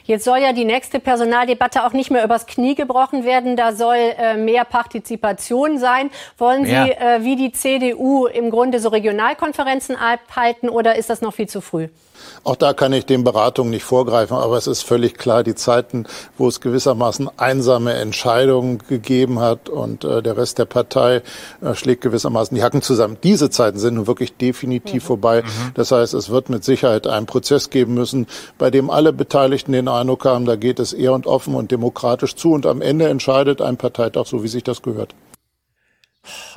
Jetzt 0.05 0.25
soll 0.25 0.39
ja 0.39 0.53
die 0.53 0.65
nächste 0.65 1.01
Personaldebatte 1.01 1.85
auch 1.85 1.93
nicht 1.93 2.11
mehr 2.11 2.25
übers 2.25 2.47
Knie 2.47 2.75
gebrochen 2.75 3.25
werden. 3.25 3.57
Da 3.57 3.73
soll 3.73 3.97
äh, 3.97 4.37
mehr 4.37 4.65
Partizipation 4.65 5.79
sein. 5.79 6.11
Wollen 6.39 6.65
Sie 6.65 6.73
äh, 6.73 7.23
wie 7.23 7.37
die 7.37 7.53
CDU 7.53 8.27
im 8.27 8.51
Grunde 8.51 8.81
so 8.81 8.89
Regionalkonferenzen 8.89 9.97
abhalten 9.97 10.69
oder 10.69 10.97
ist 10.97 11.11
das 11.11 11.21
noch 11.21 11.35
viel 11.35 11.49
zu 11.49 11.61
früh? 11.61 11.89
Auch 12.45 12.57
da 12.57 12.73
kann 12.73 12.93
ich 12.93 13.07
den 13.07 13.25
Beratungen 13.25 13.71
nicht 13.71 13.85
vorgreifen, 13.85 14.37
aber 14.37 14.57
es 14.57 14.67
ist 14.67 14.83
völlig 14.83 15.15
klar, 15.19 15.43
die 15.43 15.55
Zeiten, 15.55 16.07
wo 16.37 16.49
es 16.49 16.61
gewissermaßen 16.61 17.31
einsame 17.37 17.95
Entscheidungen 17.95 18.79
gegeben 18.89 19.41
hat 19.41 19.69
und 19.69 20.05
äh, 20.05 20.23
der 20.23 20.37
Rest 20.37 20.59
der 20.59 20.65
Partei 20.65 21.23
äh, 21.61 21.75
schlägt 21.75 22.03
gewissermaßen 22.03 22.55
die 22.55 22.63
Hacken 22.63 22.83
zusammen. 22.83 23.17
Diese 23.23 23.51
Zeiten 23.51 23.79
sind 23.79 23.95
nun 23.95 24.07
wirklich 24.07 24.37
definitiv 24.37 25.03
mhm. 25.05 25.07
vorbei. 25.07 25.43
Mhm. 25.43 25.73
Das 25.75 25.93
heißt, 25.93 26.15
es 26.15 26.31
wird 26.31 26.49
mit 26.49 26.65
Sicherheit 26.65 27.07
einen 27.07 27.27
Prozess 27.27 27.71
geben 27.71 27.95
müssen, 27.95 28.27
bei 28.57 28.71
dem 28.71 28.91
alle 28.91 29.13
Beteiligten 29.13 29.75
den 29.79 29.89
Eindruck 29.89 30.25
haben, 30.25 30.45
da 30.45 30.57
geht 30.57 30.79
es 30.79 30.93
eher 30.93 31.13
und 31.13 31.27
offen 31.27 31.55
und 31.55 31.71
demokratisch 31.71 32.35
zu 32.35 32.53
und 32.53 32.67
am 32.67 32.83
Ende 32.83 33.09
entscheidet 33.09 33.61
ein 33.61 33.77
Parteitag 33.77 34.27
so, 34.27 34.43
wie 34.43 34.49
sich 34.49 34.65
das 34.65 34.83
gehört. 34.83 35.15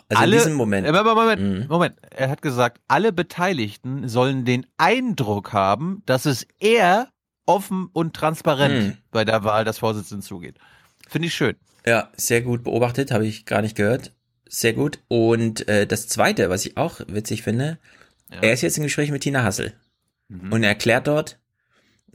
Also 0.10 0.24
alle, 0.24 0.36
in 0.36 0.40
diesem 0.40 0.54
Moment. 0.56 0.88
Moment, 0.88 1.16
Moment, 1.16 1.42
mhm. 1.42 1.66
Moment. 1.68 1.96
Er 2.10 2.30
hat 2.30 2.42
gesagt, 2.42 2.82
alle 2.88 3.14
Beteiligten 3.14 4.08
sollen 4.08 4.46
den 4.46 4.66
Eindruck 4.78 5.54
haben, 5.54 6.04
dass 6.06 6.26
es 6.26 6.46
eher 6.60 7.08
offen 7.46 7.90
und 7.94 8.14
transparent 8.14 8.74
mhm. 8.74 8.98
bei 9.12 9.26
der 9.26 9.44
Wahl 9.44 9.66
des 9.66 9.78
Vorsitzenden 9.80 10.22
zugeht. 10.22 10.58
Finde 11.08 11.28
ich 11.28 11.34
schön. 11.34 11.56
Ja, 11.86 12.10
sehr 12.16 12.42
gut 12.42 12.64
beobachtet, 12.64 13.12
habe 13.12 13.26
ich 13.26 13.46
gar 13.46 13.62
nicht 13.62 13.76
gehört. 13.76 14.14
Sehr 14.48 14.74
gut. 14.74 15.00
Und 15.08 15.68
äh, 15.68 15.88
das 15.88 16.08
Zweite, 16.08 16.50
was 16.50 16.66
ich 16.66 16.78
auch 16.78 17.00
witzig 17.08 17.42
finde, 17.42 17.80
ja. 18.30 18.40
er 18.42 18.54
ist 18.54 18.62
jetzt 18.62 18.78
im 18.78 18.84
Gespräch 18.84 19.12
mit 19.12 19.24
Tina 19.24 19.44
Hassel 19.44 19.74
mhm. 20.28 20.52
und 20.52 20.64
er 20.64 20.70
erklärt 20.70 21.08
dort, 21.08 21.40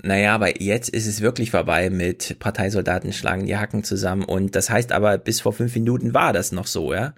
naja, 0.02 0.34
aber 0.34 0.60
jetzt 0.60 0.88
ist 0.90 1.06
es 1.06 1.20
wirklich 1.20 1.50
vorbei 1.50 1.90
mit 1.90 2.38
Parteisoldaten 2.38 3.12
schlagen 3.12 3.46
die 3.46 3.56
Hacken 3.56 3.82
zusammen 3.82 4.24
und 4.24 4.54
das 4.54 4.70
heißt 4.70 4.92
aber, 4.92 5.18
bis 5.18 5.40
vor 5.40 5.52
fünf 5.52 5.74
Minuten 5.74 6.14
war 6.14 6.32
das 6.32 6.52
noch 6.52 6.66
so, 6.66 6.92
ja. 6.92 7.14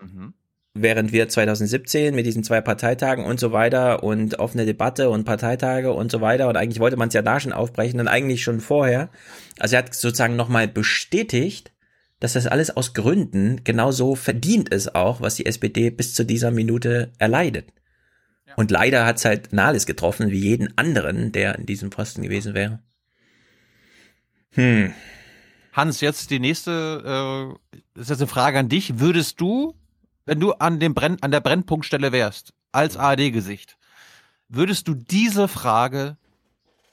Mhm. 0.00 0.34
Während 0.72 1.12
wir 1.12 1.28
2017 1.28 2.14
mit 2.14 2.26
diesen 2.26 2.44
zwei 2.44 2.60
Parteitagen 2.60 3.24
und 3.24 3.40
so 3.40 3.50
weiter 3.50 4.04
und 4.04 4.38
offene 4.38 4.66
Debatte 4.66 5.10
und 5.10 5.24
Parteitage 5.24 5.92
und 5.92 6.12
so 6.12 6.20
weiter 6.20 6.48
und 6.48 6.56
eigentlich 6.56 6.78
wollte 6.78 6.96
man 6.96 7.08
es 7.08 7.14
ja 7.14 7.22
da 7.22 7.40
schon 7.40 7.52
aufbrechen 7.52 7.98
und 7.98 8.08
eigentlich 8.08 8.42
schon 8.42 8.60
vorher. 8.60 9.10
Also 9.58 9.76
er 9.76 9.82
hat 9.82 9.94
sozusagen 9.94 10.36
nochmal 10.36 10.68
bestätigt, 10.68 11.72
dass 12.20 12.34
das 12.34 12.46
alles 12.46 12.76
aus 12.76 12.94
Gründen 12.94 13.64
genauso 13.64 14.14
verdient 14.14 14.68
ist 14.68 14.94
auch, 14.94 15.20
was 15.20 15.34
die 15.34 15.46
SPD 15.46 15.90
bis 15.90 16.14
zu 16.14 16.24
dieser 16.24 16.50
Minute 16.50 17.10
erleidet. 17.18 17.72
Und 18.60 18.70
leider 18.70 19.06
hat 19.06 19.16
es 19.16 19.24
halt 19.24 19.52
Nahles 19.52 19.86
getroffen, 19.86 20.30
wie 20.30 20.38
jeden 20.38 20.76
anderen, 20.78 21.32
der 21.32 21.58
in 21.58 21.66
diesem 21.66 21.90
Posten 21.90 22.22
gewesen 22.22 22.54
wäre. 22.54 22.80
Hm. 24.52 24.92
Hans, 25.72 26.00
jetzt 26.00 26.30
die 26.30 26.40
nächste, 26.40 27.58
äh, 27.74 28.00
ist 28.00 28.10
jetzt 28.10 28.20
eine 28.20 28.28
Frage 28.28 28.58
an 28.58 28.68
dich. 28.68 28.98
Würdest 28.98 29.40
du 29.40 29.74
wenn 30.30 30.38
du 30.38 30.52
an, 30.52 30.78
dem 30.78 30.94
Brenn, 30.94 31.16
an 31.22 31.32
der 31.32 31.40
Brennpunktstelle 31.40 32.12
wärst, 32.12 32.54
als 32.70 32.96
ARD-Gesicht, 32.96 33.76
würdest 34.48 34.86
du 34.86 34.94
diese 34.94 35.48
Frage 35.48 36.18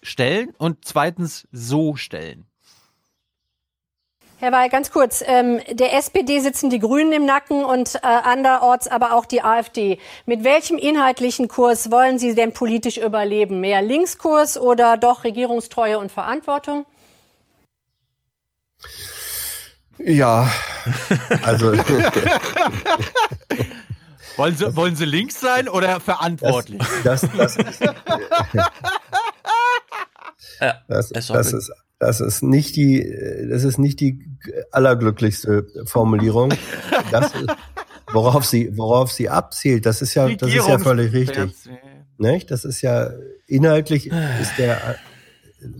stellen 0.01 0.55
und 0.57 0.85
zweitens 0.85 1.47
so 1.51 1.95
stellen? 1.95 2.46
Herr 4.39 4.51
Weil, 4.51 4.69
ganz 4.69 4.91
kurz. 4.91 5.23
Ähm, 5.25 5.61
der 5.71 5.95
SPD 5.97 6.39
sitzen 6.39 6.69
die 6.69 6.77
Grünen 6.77 7.11
im 7.11 7.25
Nacken 7.25 7.65
und 7.65 7.95
äh, 7.95 7.99
anderorts 8.03 8.87
aber 8.87 9.13
auch 9.13 9.25
die 9.25 9.41
AfD. 9.41 9.97
Mit 10.27 10.43
welchem 10.43 10.77
inhaltlichen 10.77 11.47
Kurs 11.47 11.89
wollen 11.89 12.19
Sie 12.19 12.35
denn 12.35 12.53
politisch 12.53 12.97
überleben? 12.97 13.61
Mehr 13.61 13.81
Linkskurs 13.81 14.59
oder 14.59 14.95
doch 14.95 15.23
Regierungstreue 15.23 15.97
und 15.97 16.11
Verantwortung? 16.11 16.85
Ja, 19.97 20.51
also. 21.41 21.73
wollen, 24.37 24.55
Sie, 24.55 24.75
wollen 24.75 24.95
Sie 24.95 25.05
links 25.05 25.39
sein 25.39 25.67
oder 25.67 25.99
verantwortlich? 25.99 26.83
Das, 27.03 27.21
das, 27.35 27.55
das, 27.55 27.57
ist, 30.87 31.11
das, 31.15 31.27
das 31.27 31.53
ist 31.53 31.71
das 31.99 32.19
ist 32.19 32.43
nicht 32.43 32.75
die, 32.75 33.11
das 33.49 33.63
ist 33.63 33.77
nicht 33.77 33.99
die 33.99 34.19
allerglücklichste 34.71 35.65
Formulierung. 35.85 36.53
Das 37.11 37.33
ist, 37.33 37.47
worauf 38.11 38.45
sie, 38.45 38.77
worauf 38.77 39.11
sie 39.11 39.29
abzielt, 39.29 39.85
das 39.85 40.01
ist 40.01 40.13
ja, 40.13 40.27
das 40.29 40.53
ist 40.53 40.67
ja 40.67 40.79
völlig 40.79 41.13
richtig. 41.13 41.53
Nicht? 42.17 42.51
Das 42.51 42.65
ist 42.65 42.81
ja 42.81 43.11
inhaltlich 43.47 44.07
ist 44.07 44.57
der, 44.57 44.97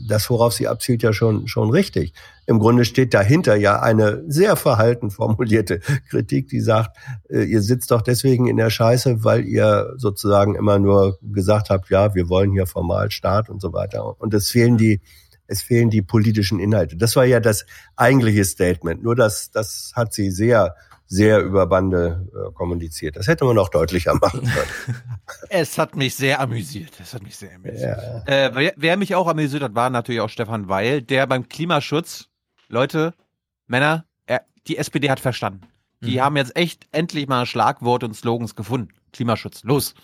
das 0.07 0.29
worauf 0.29 0.53
sie 0.53 0.67
abzielt 0.67 1.03
ja 1.03 1.13
schon 1.13 1.47
schon 1.47 1.69
richtig. 1.69 2.13
Im 2.45 2.59
Grunde 2.59 2.85
steht 2.85 3.13
dahinter 3.13 3.55
ja 3.55 3.81
eine 3.81 4.23
sehr 4.27 4.55
verhalten 4.55 5.11
formulierte 5.11 5.79
Kritik, 6.09 6.47
die 6.47 6.61
sagt, 6.61 6.97
äh, 7.29 7.43
ihr 7.43 7.61
sitzt 7.61 7.91
doch 7.91 8.01
deswegen 8.01 8.47
in 8.47 8.57
der 8.57 8.69
Scheiße, 8.69 9.23
weil 9.23 9.45
ihr 9.45 9.93
sozusagen 9.97 10.55
immer 10.55 10.79
nur 10.79 11.19
gesagt 11.21 11.69
habt, 11.69 11.89
ja, 11.89 12.15
wir 12.15 12.29
wollen 12.29 12.51
hier 12.51 12.67
formal 12.67 13.11
Staat 13.11 13.49
und 13.49 13.61
so 13.61 13.73
weiter. 13.73 14.19
Und 14.19 14.33
es 14.33 14.49
fehlen 14.49 14.77
die 14.77 15.01
es 15.47 15.61
fehlen 15.61 15.89
die 15.89 16.01
politischen 16.01 16.59
Inhalte. 16.59 16.97
Das 16.97 17.15
war 17.15 17.25
ja 17.25 17.39
das 17.39 17.65
eigentliche 17.95 18.45
Statement. 18.45 19.01
Nur 19.03 19.15
das, 19.15 19.51
das 19.51 19.93
hat 19.95 20.13
sie 20.13 20.29
sehr, 20.29 20.75
sehr 21.05 21.41
über 21.41 21.65
Bande 21.67 22.27
äh, 22.33 22.51
kommuniziert. 22.53 23.15
Das 23.15 23.27
hätte 23.27 23.45
man 23.45 23.55
noch 23.55 23.69
deutlicher 23.69 24.13
machen 24.15 24.41
können. 24.41 25.01
es 25.49 25.77
hat 25.77 25.95
mich 25.95 26.15
sehr 26.15 26.39
amüsiert. 26.39 26.91
Es 26.99 27.13
hat 27.13 27.23
mich 27.23 27.37
sehr 27.37 27.55
amüsiert. 27.55 27.97
Ja. 28.27 28.47
Äh, 28.47 28.51
wer, 28.53 28.73
wer, 28.75 28.97
mich 28.97 29.15
auch 29.15 29.27
amüsiert 29.27 29.63
hat, 29.63 29.73
war 29.73 29.89
natürlich 29.89 30.21
auch 30.21 30.29
Stefan 30.29 30.67
Weil, 30.67 31.01
der 31.01 31.25
beim 31.27 31.47
Klimaschutz, 31.47 32.27
Leute, 32.67 33.13
Männer, 33.67 34.05
er, 34.25 34.41
die 34.67 34.77
SPD 34.77 35.09
hat 35.09 35.21
verstanden. 35.21 35.61
Die 36.01 36.17
mhm. 36.17 36.21
haben 36.21 36.37
jetzt 36.37 36.55
echt 36.55 36.87
endlich 36.91 37.27
mal 37.27 37.45
Schlagworte 37.45 38.05
und 38.05 38.13
Slogans 38.13 38.55
gefunden. 38.55 38.89
Klimaschutz, 39.13 39.63
los. 39.63 39.95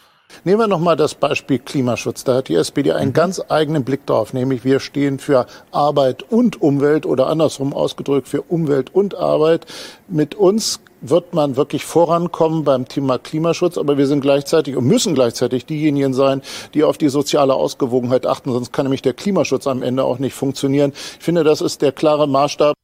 Nehmen 0.43 0.59
wir 0.59 0.67
nochmal 0.67 0.95
das 0.95 1.15
Beispiel 1.15 1.59
Klimaschutz. 1.59 2.23
Da 2.23 2.35
hat 2.35 2.49
die 2.49 2.55
SPD 2.55 2.91
einen 2.91 3.09
mhm. 3.09 3.13
ganz 3.13 3.41
eigenen 3.49 3.83
Blick 3.83 4.05
drauf, 4.05 4.33
nämlich 4.33 4.63
wir 4.63 4.79
stehen 4.79 5.19
für 5.19 5.45
Arbeit 5.71 6.23
und 6.23 6.61
Umwelt 6.61 7.05
oder 7.05 7.27
andersrum 7.27 7.73
ausgedrückt 7.73 8.27
für 8.27 8.41
Umwelt 8.41 8.93
und 8.93 9.15
Arbeit. 9.15 9.65
Mit 10.07 10.35
uns 10.35 10.79
wird 11.01 11.33
man 11.33 11.55
wirklich 11.55 11.85
vorankommen 11.85 12.63
beim 12.63 12.87
Thema 12.87 13.19
Klimaschutz, 13.19 13.77
aber 13.77 13.97
wir 13.97 14.07
sind 14.07 14.21
gleichzeitig 14.21 14.75
und 14.75 14.85
müssen 14.85 15.13
gleichzeitig 15.13 15.65
diejenigen 15.65 16.13
sein, 16.13 16.41
die 16.73 16.83
auf 16.83 16.97
die 16.97 17.09
soziale 17.09 17.53
Ausgewogenheit 17.53 18.25
achten, 18.25 18.51
sonst 18.51 18.71
kann 18.71 18.85
nämlich 18.85 19.01
der 19.01 19.13
Klimaschutz 19.13 19.67
am 19.67 19.83
Ende 19.83 20.03
auch 20.03 20.19
nicht 20.19 20.33
funktionieren. 20.33 20.93
Ich 20.93 21.23
finde, 21.23 21.43
das 21.43 21.61
ist 21.61 21.81
der 21.81 21.91
klare 21.91 22.27
Maßstab. 22.27 22.75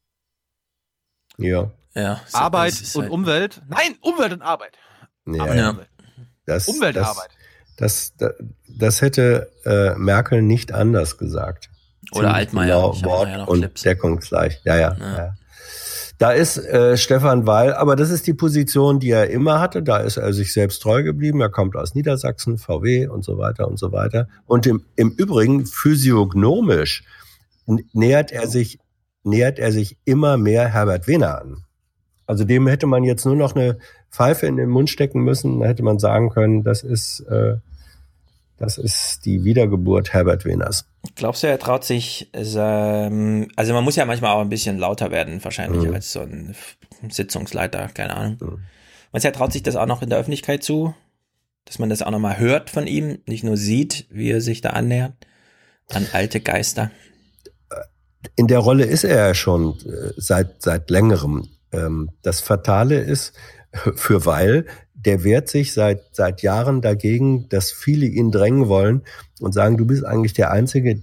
Ja. 1.37 1.71
ja 1.95 2.19
Arbeit 2.33 2.73
und 2.93 3.03
halt 3.03 3.11
Umwelt. 3.11 3.61
Nein, 3.69 3.95
Umwelt 4.01 4.33
und 4.33 4.41
Arbeit. 4.41 4.73
Ja. 5.25 5.43
Arbeit 5.43 5.57
ja. 5.57 5.69
Umwelt. 5.69 5.89
Das, 6.45 6.67
Umweltarbeit. 6.67 7.29
Das, 7.79 8.13
das, 8.17 8.33
das 8.67 9.01
hätte 9.01 9.49
äh, 9.65 9.95
Merkel 9.95 10.41
nicht 10.41 10.73
anders 10.73 11.17
gesagt. 11.17 11.69
Oder 12.11 12.33
Altmaier. 12.33 12.75
Genau, 12.75 13.03
Wort 13.03 13.29
ja 13.29 13.43
und 13.43 13.59
Clips. 13.59 13.81
deckungsgleich. 13.81 14.61
Ja, 14.65 14.75
ja. 14.75 14.97
ja. 14.99 15.17
ja. 15.17 15.33
Da 16.17 16.31
ist 16.31 16.57
äh, 16.57 16.97
Stefan 16.97 17.47
Weil, 17.47 17.73
aber 17.73 17.95
das 17.95 18.09
ist 18.09 18.27
die 18.27 18.33
Position, 18.33 18.99
die 18.99 19.11
er 19.11 19.29
immer 19.29 19.61
hatte. 19.61 19.81
Da 19.81 19.97
ist 19.99 20.17
er 20.17 20.33
sich 20.33 20.51
selbst 20.51 20.81
treu 20.81 21.01
geblieben. 21.03 21.39
Er 21.39 21.49
kommt 21.49 21.77
aus 21.77 21.95
Niedersachsen, 21.95 22.57
VW 22.57 23.07
und 23.07 23.23
so 23.23 23.37
weiter 23.37 23.69
und 23.69 23.79
so 23.79 23.93
weiter. 23.93 24.27
Und 24.45 24.67
im, 24.67 24.83
im 24.97 25.11
Übrigen 25.11 25.65
physiognomisch 25.65 27.03
nähert 27.93 28.33
er 28.33 28.47
sich 28.47 28.79
nähert 29.23 29.59
er 29.59 29.71
sich 29.71 29.97
immer 30.05 30.37
mehr 30.37 30.67
Herbert 30.67 31.07
Wehner 31.07 31.39
an. 31.39 31.63
Also 32.25 32.43
dem 32.43 32.67
hätte 32.67 32.87
man 32.87 33.03
jetzt 33.03 33.25
nur 33.25 33.35
noch 33.35 33.55
eine 33.55 33.77
Pfeife 34.11 34.45
in 34.45 34.57
den 34.57 34.69
Mund 34.69 34.89
stecken 34.89 35.21
müssen. 35.21 35.59
Da 35.59 35.67
hätte 35.67 35.83
man 35.83 35.99
sagen 35.99 36.29
können, 36.29 36.63
das 36.63 36.83
ist, 36.83 37.21
äh, 37.21 37.57
das 38.59 38.77
ist 38.77 39.25
die 39.25 39.43
Wiedergeburt 39.45 40.13
Herbert 40.13 40.45
Wehners. 40.45 40.85
Glaubst 41.15 41.43
du, 41.43 41.47
er 41.47 41.59
traut 41.59 41.85
sich, 41.85 42.29
ähm, 42.33 43.47
also 43.55 43.73
man 43.73 43.83
muss 43.83 43.95
ja 43.95 44.05
manchmal 44.05 44.31
auch 44.31 44.41
ein 44.41 44.49
bisschen 44.49 44.77
lauter 44.77 45.11
werden, 45.11 45.43
wahrscheinlich 45.43 45.87
mhm. 45.87 45.93
als 45.93 46.11
so 46.11 46.19
ein 46.19 46.55
Sitzungsleiter, 47.09 47.87
keine 47.87 48.15
Ahnung. 48.15 48.37
Mhm. 48.41 48.59
Meinst 49.11 49.23
du, 49.23 49.29
er 49.29 49.33
traut 49.33 49.53
sich 49.53 49.63
das 49.63 49.75
auch 49.75 49.85
noch 49.85 50.01
in 50.01 50.09
der 50.09 50.19
Öffentlichkeit 50.19 50.63
zu? 50.63 50.93
Dass 51.65 51.79
man 51.79 51.89
das 51.89 52.01
auch 52.01 52.11
nochmal 52.11 52.37
hört 52.37 52.69
von 52.69 52.85
ihm, 52.85 53.19
nicht 53.25 53.43
nur 53.43 53.55
sieht, 53.55 54.07
wie 54.09 54.29
er 54.29 54.41
sich 54.41 54.61
da 54.61 54.71
annähert 54.71 55.13
an 55.89 56.05
alte 56.11 56.41
Geister? 56.41 56.91
In 58.35 58.47
der 58.47 58.59
Rolle 58.59 58.85
ist 58.85 59.03
er 59.03 59.27
ja 59.27 59.33
schon 59.33 59.77
äh, 59.85 60.11
seit, 60.17 60.61
seit 60.61 60.89
längerem. 60.89 61.47
Ähm, 61.71 62.11
das 62.21 62.41
Fatale 62.41 62.99
ist 62.99 63.33
für 63.95 64.25
Weil, 64.25 64.65
der 65.05 65.23
wehrt 65.23 65.47
sich 65.49 65.73
seit, 65.73 66.01
seit 66.11 66.41
Jahren 66.41 66.81
dagegen, 66.81 67.47
dass 67.49 67.71
viele 67.71 68.05
ihn 68.05 68.31
drängen 68.31 68.67
wollen 68.67 69.03
und 69.39 69.53
sagen, 69.53 69.77
du 69.77 69.85
bist 69.85 70.05
eigentlich 70.05 70.33
der 70.33 70.51
Einzige, 70.51 71.01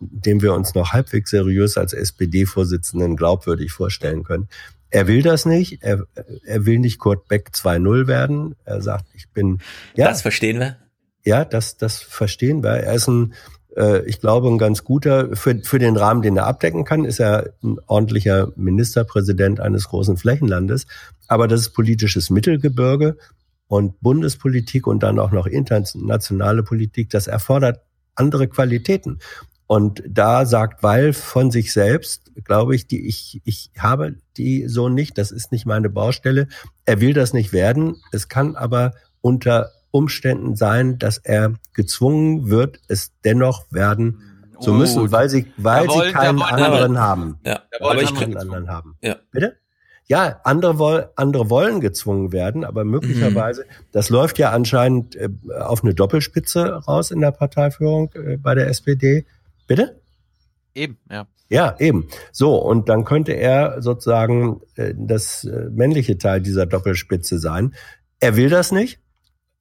dem 0.00 0.42
wir 0.42 0.52
uns 0.54 0.74
noch 0.74 0.92
halbwegs 0.92 1.30
seriös 1.30 1.78
als 1.78 1.92
SPD-Vorsitzenden 1.92 3.16
glaubwürdig 3.16 3.72
vorstellen 3.72 4.24
können. 4.24 4.48
Er 4.90 5.06
will 5.06 5.22
das 5.22 5.46
nicht. 5.46 5.82
Er, 5.82 6.04
er 6.44 6.66
will 6.66 6.78
nicht 6.78 6.98
Kurt 6.98 7.26
Beck 7.26 7.50
2.0 7.54 8.06
werden. 8.06 8.54
Er 8.64 8.82
sagt, 8.82 9.06
ich 9.14 9.30
bin. 9.30 9.60
Ja, 9.94 10.08
das 10.08 10.20
verstehen 10.20 10.58
wir. 10.58 10.76
Ja, 11.24 11.46
das, 11.46 11.78
das 11.78 12.00
verstehen 12.00 12.62
wir. 12.62 12.72
Er 12.72 12.94
ist 12.94 13.08
ein 13.08 13.32
äh, 13.76 14.04
ich 14.06 14.20
glaube, 14.20 14.48
ein 14.48 14.58
ganz 14.58 14.84
guter, 14.84 15.34
für, 15.34 15.58
für 15.62 15.78
den 15.78 15.96
Rahmen, 15.96 16.22
den 16.22 16.36
er 16.36 16.46
abdecken 16.46 16.84
kann, 16.84 17.04
ist 17.04 17.20
er 17.20 17.52
ein 17.62 17.78
ordentlicher 17.86 18.52
Ministerpräsident 18.56 19.60
eines 19.60 19.88
großen 19.88 20.16
Flächenlandes. 20.16 20.86
Aber 21.32 21.48
das 21.48 21.62
ist 21.62 21.70
politisches 21.70 22.28
Mittelgebirge 22.28 23.16
und 23.66 23.98
Bundespolitik 24.02 24.86
und 24.86 25.02
dann 25.02 25.18
auch 25.18 25.30
noch 25.30 25.46
internationale 25.46 26.62
Politik, 26.62 27.08
das 27.08 27.26
erfordert 27.26 27.80
andere 28.14 28.48
Qualitäten. 28.48 29.18
Und 29.66 30.02
da 30.06 30.44
sagt 30.44 30.82
Weil 30.82 31.14
von 31.14 31.50
sich 31.50 31.72
selbst, 31.72 32.32
glaube 32.44 32.74
ich, 32.74 32.86
die 32.86 33.08
ich, 33.08 33.40
ich 33.46 33.70
habe 33.78 34.16
die 34.36 34.68
so 34.68 34.90
nicht, 34.90 35.16
das 35.16 35.30
ist 35.30 35.52
nicht 35.52 35.64
meine 35.64 35.88
Baustelle. 35.88 36.48
Er 36.84 37.00
will 37.00 37.14
das 37.14 37.32
nicht 37.32 37.54
werden. 37.54 37.96
Es 38.12 38.28
kann 38.28 38.54
aber 38.54 38.92
unter 39.22 39.70
Umständen 39.90 40.54
sein, 40.54 40.98
dass 40.98 41.16
er 41.16 41.54
gezwungen 41.72 42.50
wird, 42.50 42.78
es 42.88 43.12
dennoch 43.24 43.64
werden 43.70 44.20
zu 44.60 44.74
müssen, 44.74 45.10
weil 45.10 45.30
sie, 45.30 45.50
weil 45.56 45.88
wollen, 45.88 46.08
sie 46.08 46.12
keinen 46.12 46.40
wollen, 46.40 46.62
anderen 46.62 46.98
haben. 46.98 47.40
Ja, 47.42 47.62
aber 47.80 48.02
ich 48.02 48.14
keinen 48.14 48.36
anderen 48.36 48.68
haben. 48.68 48.96
Ja. 49.00 49.16
Bitte? 49.30 49.56
Ja, 50.12 50.42
andere, 50.44 50.78
woll, 50.78 51.08
andere 51.16 51.48
wollen 51.48 51.80
gezwungen 51.80 52.32
werden, 52.32 52.64
aber 52.64 52.84
möglicherweise, 52.84 53.62
mhm. 53.62 53.84
das 53.92 54.10
läuft 54.10 54.38
ja 54.38 54.50
anscheinend 54.50 55.16
äh, 55.16 55.30
auf 55.58 55.82
eine 55.82 55.94
Doppelspitze 55.94 56.84
raus 56.86 57.10
in 57.10 57.22
der 57.22 57.30
Parteiführung 57.30 58.12
äh, 58.12 58.36
bei 58.36 58.54
der 58.54 58.66
SPD. 58.66 59.24
Bitte? 59.66 60.02
Eben, 60.74 60.98
ja. 61.10 61.26
Ja, 61.48 61.76
eben. 61.78 62.08
So, 62.30 62.56
und 62.56 62.90
dann 62.90 63.06
könnte 63.06 63.32
er 63.32 63.80
sozusagen 63.80 64.60
äh, 64.74 64.92
das 64.94 65.44
äh, 65.44 65.70
männliche 65.70 66.18
Teil 66.18 66.42
dieser 66.42 66.66
Doppelspitze 66.66 67.38
sein. 67.38 67.74
Er 68.20 68.36
will 68.36 68.50
das 68.50 68.70
nicht, 68.70 69.00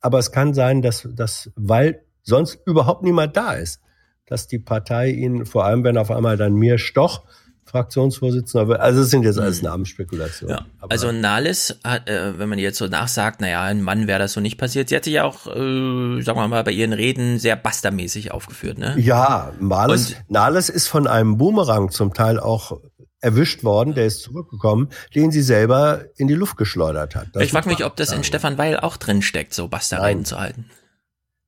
aber 0.02 0.20
es 0.20 0.34
kann 0.34 0.54
sein, 0.54 0.82
dass, 0.82 1.08
dass 1.14 1.50
weil 1.56 2.04
sonst 2.24 2.60
überhaupt 2.66 3.04
niemand 3.04 3.38
da 3.38 3.54
ist, 3.54 3.80
dass 4.26 4.48
die 4.48 4.60
Partei 4.60 5.12
ihn, 5.12 5.46
vor 5.46 5.64
allem 5.64 5.86
wenn 5.86 5.98
auf 5.98 6.12
einmal 6.12 6.36
dann 6.36 6.56
mir 6.56 6.78
Stoch 6.78 7.24
Fraktionsvorsitzender 7.72 8.68
wird. 8.68 8.80
Also 8.80 9.02
es 9.02 9.10
sind 9.10 9.24
jetzt 9.24 9.40
alles 9.40 9.62
mhm. 9.62 9.70
Namensspekulationen. 9.70 10.58
Ja. 10.58 10.88
Also 10.90 11.12
Nahles, 11.12 11.80
hat, 11.84 12.10
äh, 12.10 12.38
wenn 12.38 12.50
man 12.50 12.60
jetzt 12.60 12.78
so 12.78 12.88
nachsagt, 12.88 13.42
naja, 13.42 13.64
ein 13.64 13.82
Mann 13.82 14.08
wäre 14.08 14.20
das 14.20 14.34
so 14.34 14.42
nicht 14.42 14.58
passiert. 14.58 14.90
Sie 14.90 14.96
hat 14.96 15.06
sich 15.06 15.14
ja 15.14 15.24
auch, 15.24 15.48
äh, 15.48 16.22
sagen 16.22 16.38
wir 16.38 16.48
mal, 16.48 16.64
bei 16.64 16.72
ihren 16.72 16.94
Reden 16.94 17.40
sehr 17.40 17.56
bastermäßig 17.56 18.32
aufgeführt, 18.32 18.78
ne? 18.78 18.96
Ja, 19.00 19.54
Nahles, 19.60 20.16
Nahles 20.28 20.70
ist 20.70 20.88
von 20.88 21.08
einem 21.08 21.38
Boomerang 21.38 21.90
zum 21.92 22.14
Teil 22.14 22.40
auch 22.40 22.80
erwischt 23.22 23.64
worden, 23.64 23.94
der 23.94 24.08
ist 24.08 24.22
zurückgekommen, 24.22 24.90
den 25.16 25.32
sie 25.32 25.42
selber 25.42 26.06
in 26.18 26.28
die 26.28 26.34
Luft 26.34 26.58
geschleudert 26.58 27.16
hat. 27.16 27.28
Das 27.34 27.44
ich 27.44 27.52
frage 27.52 27.70
mich, 27.70 27.86
ob 27.86 27.96
das 27.96 28.12
in 28.12 28.24
Stefan 28.24 28.58
Weil 28.58 28.78
auch 28.78 28.98
drin 28.98 29.22
steckt, 29.22 29.54
so 29.54 29.68
Basterreiten 29.68 30.26
zu 30.26 30.40
halten. 30.40 30.66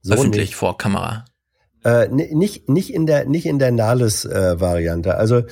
So 0.01 0.13
Öffentlich 0.13 0.49
nicht. 0.49 0.55
vor 0.55 0.77
Kamera. 0.77 1.25
Äh, 1.83 2.07
nicht, 2.09 2.69
nicht 2.69 2.93
in 2.93 3.05
der, 3.05 3.25
nicht 3.25 3.45
in 3.45 3.59
der 3.59 3.71
Nahles-Variante. 3.71 5.09
Äh, 5.09 5.13
also 5.13 5.43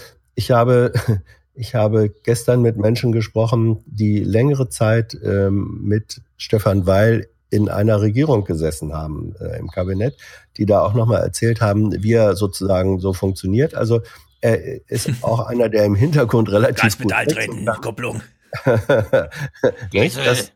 ich 0.42 0.50
habe, 0.50 0.92
ich 1.54 1.76
habe 1.76 2.10
gestern 2.24 2.62
mit 2.62 2.78
Menschen 2.78 3.12
gesprochen, 3.12 3.84
die 3.86 4.20
längere 4.24 4.70
Zeit 4.70 5.16
ähm, 5.24 5.80
mit 5.84 6.22
Stefan 6.38 6.88
Weil 6.88 7.28
in 7.52 7.70
einer 7.70 8.02
Regierung 8.02 8.46
gesessen 8.46 8.94
haben 8.94 9.36
äh, 9.40 9.60
im 9.60 9.70
Kabinett, 9.70 10.16
die 10.58 10.66
da 10.66 10.82
auch 10.82 10.94
nochmal 10.94 11.22
erzählt 11.22 11.62
haben, 11.62 11.92
wie 12.02 12.14
er 12.14 12.36
sozusagen 12.36 13.00
so 13.00 13.14
funktioniert. 13.14 13.76
Also 13.76 14.02
er 14.40 14.90
ist 14.90 15.10
auch 15.22 15.42
einer, 15.46 15.70
der 15.70 15.86
im 15.86 15.96
Hintergrund 15.96 16.52
relativ 16.52 16.98
gut 16.98 17.12
treten, 17.12 17.66
Kupplung. 17.82 18.22
Nicht? 19.94 20.18
Das, 20.18 20.52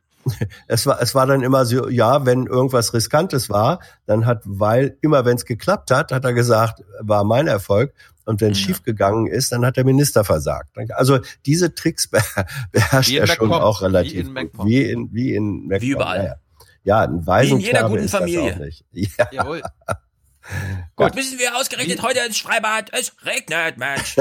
es 0.67 0.88
war, 0.88 1.01
es 1.01 1.14
war 1.14 1.27
dann 1.27 1.43
immer 1.43 1.65
so, 1.65 1.89
ja, 1.89 2.25
wenn 2.25 2.47
irgendwas 2.47 2.93
Riskantes 2.93 3.49
war, 3.49 3.80
dann 4.05 4.25
hat, 4.25 4.41
weil 4.45 4.97
immer 5.01 5.25
wenn 5.25 5.35
es 5.35 5.45
geklappt 5.45 5.91
hat, 5.91 6.11
hat 6.11 6.25
er 6.25 6.33
gesagt, 6.33 6.81
war 7.01 7.23
mein 7.23 7.47
Erfolg. 7.47 7.93
Und 8.26 8.42
wenn 8.42 8.52
es 8.52 8.60
ja. 8.62 8.68
schiefgegangen 8.68 9.28
ist, 9.28 9.52
dann 9.52 9.66
hat 9.66 9.78
der 9.78 9.86
Minister 9.86 10.24
versagt. 10.24 10.72
Also 10.92 11.20
diese 11.45 11.74
Tricks 11.74 12.10
beherrscht 12.72 13.12
er 13.12 13.28
schon 13.28 13.52
auch 13.52 13.82
relativ 13.82 14.34
gut. 14.34 14.66
Wie 14.66 14.82
in, 14.84 15.14
wie 15.14 15.36
in 15.36 15.70
Wie 15.70 15.90
überall. 15.90 16.40
Ja, 16.84 17.02
ein 17.02 17.26
Waisenknabe 17.26 17.62
Wie 17.62 17.70
in 17.70 17.76
jeder 17.76 17.90
guten 17.90 18.10
Familie. 18.10 18.70
Ja. 18.92 19.28
Jawohl. 19.32 19.62
Gut, 20.95 21.16
müssen 21.16 21.40
wir 21.40 21.56
ausgerechnet 21.58 22.04
heute 22.04 22.20
ins 22.20 22.38
Freibad? 22.38 22.92
Es 22.94 23.14
regnet, 23.26 23.80
Mensch. 23.80 24.16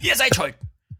Ihr 0.00 0.14
seid 0.14 0.32
schuld. 0.32 0.54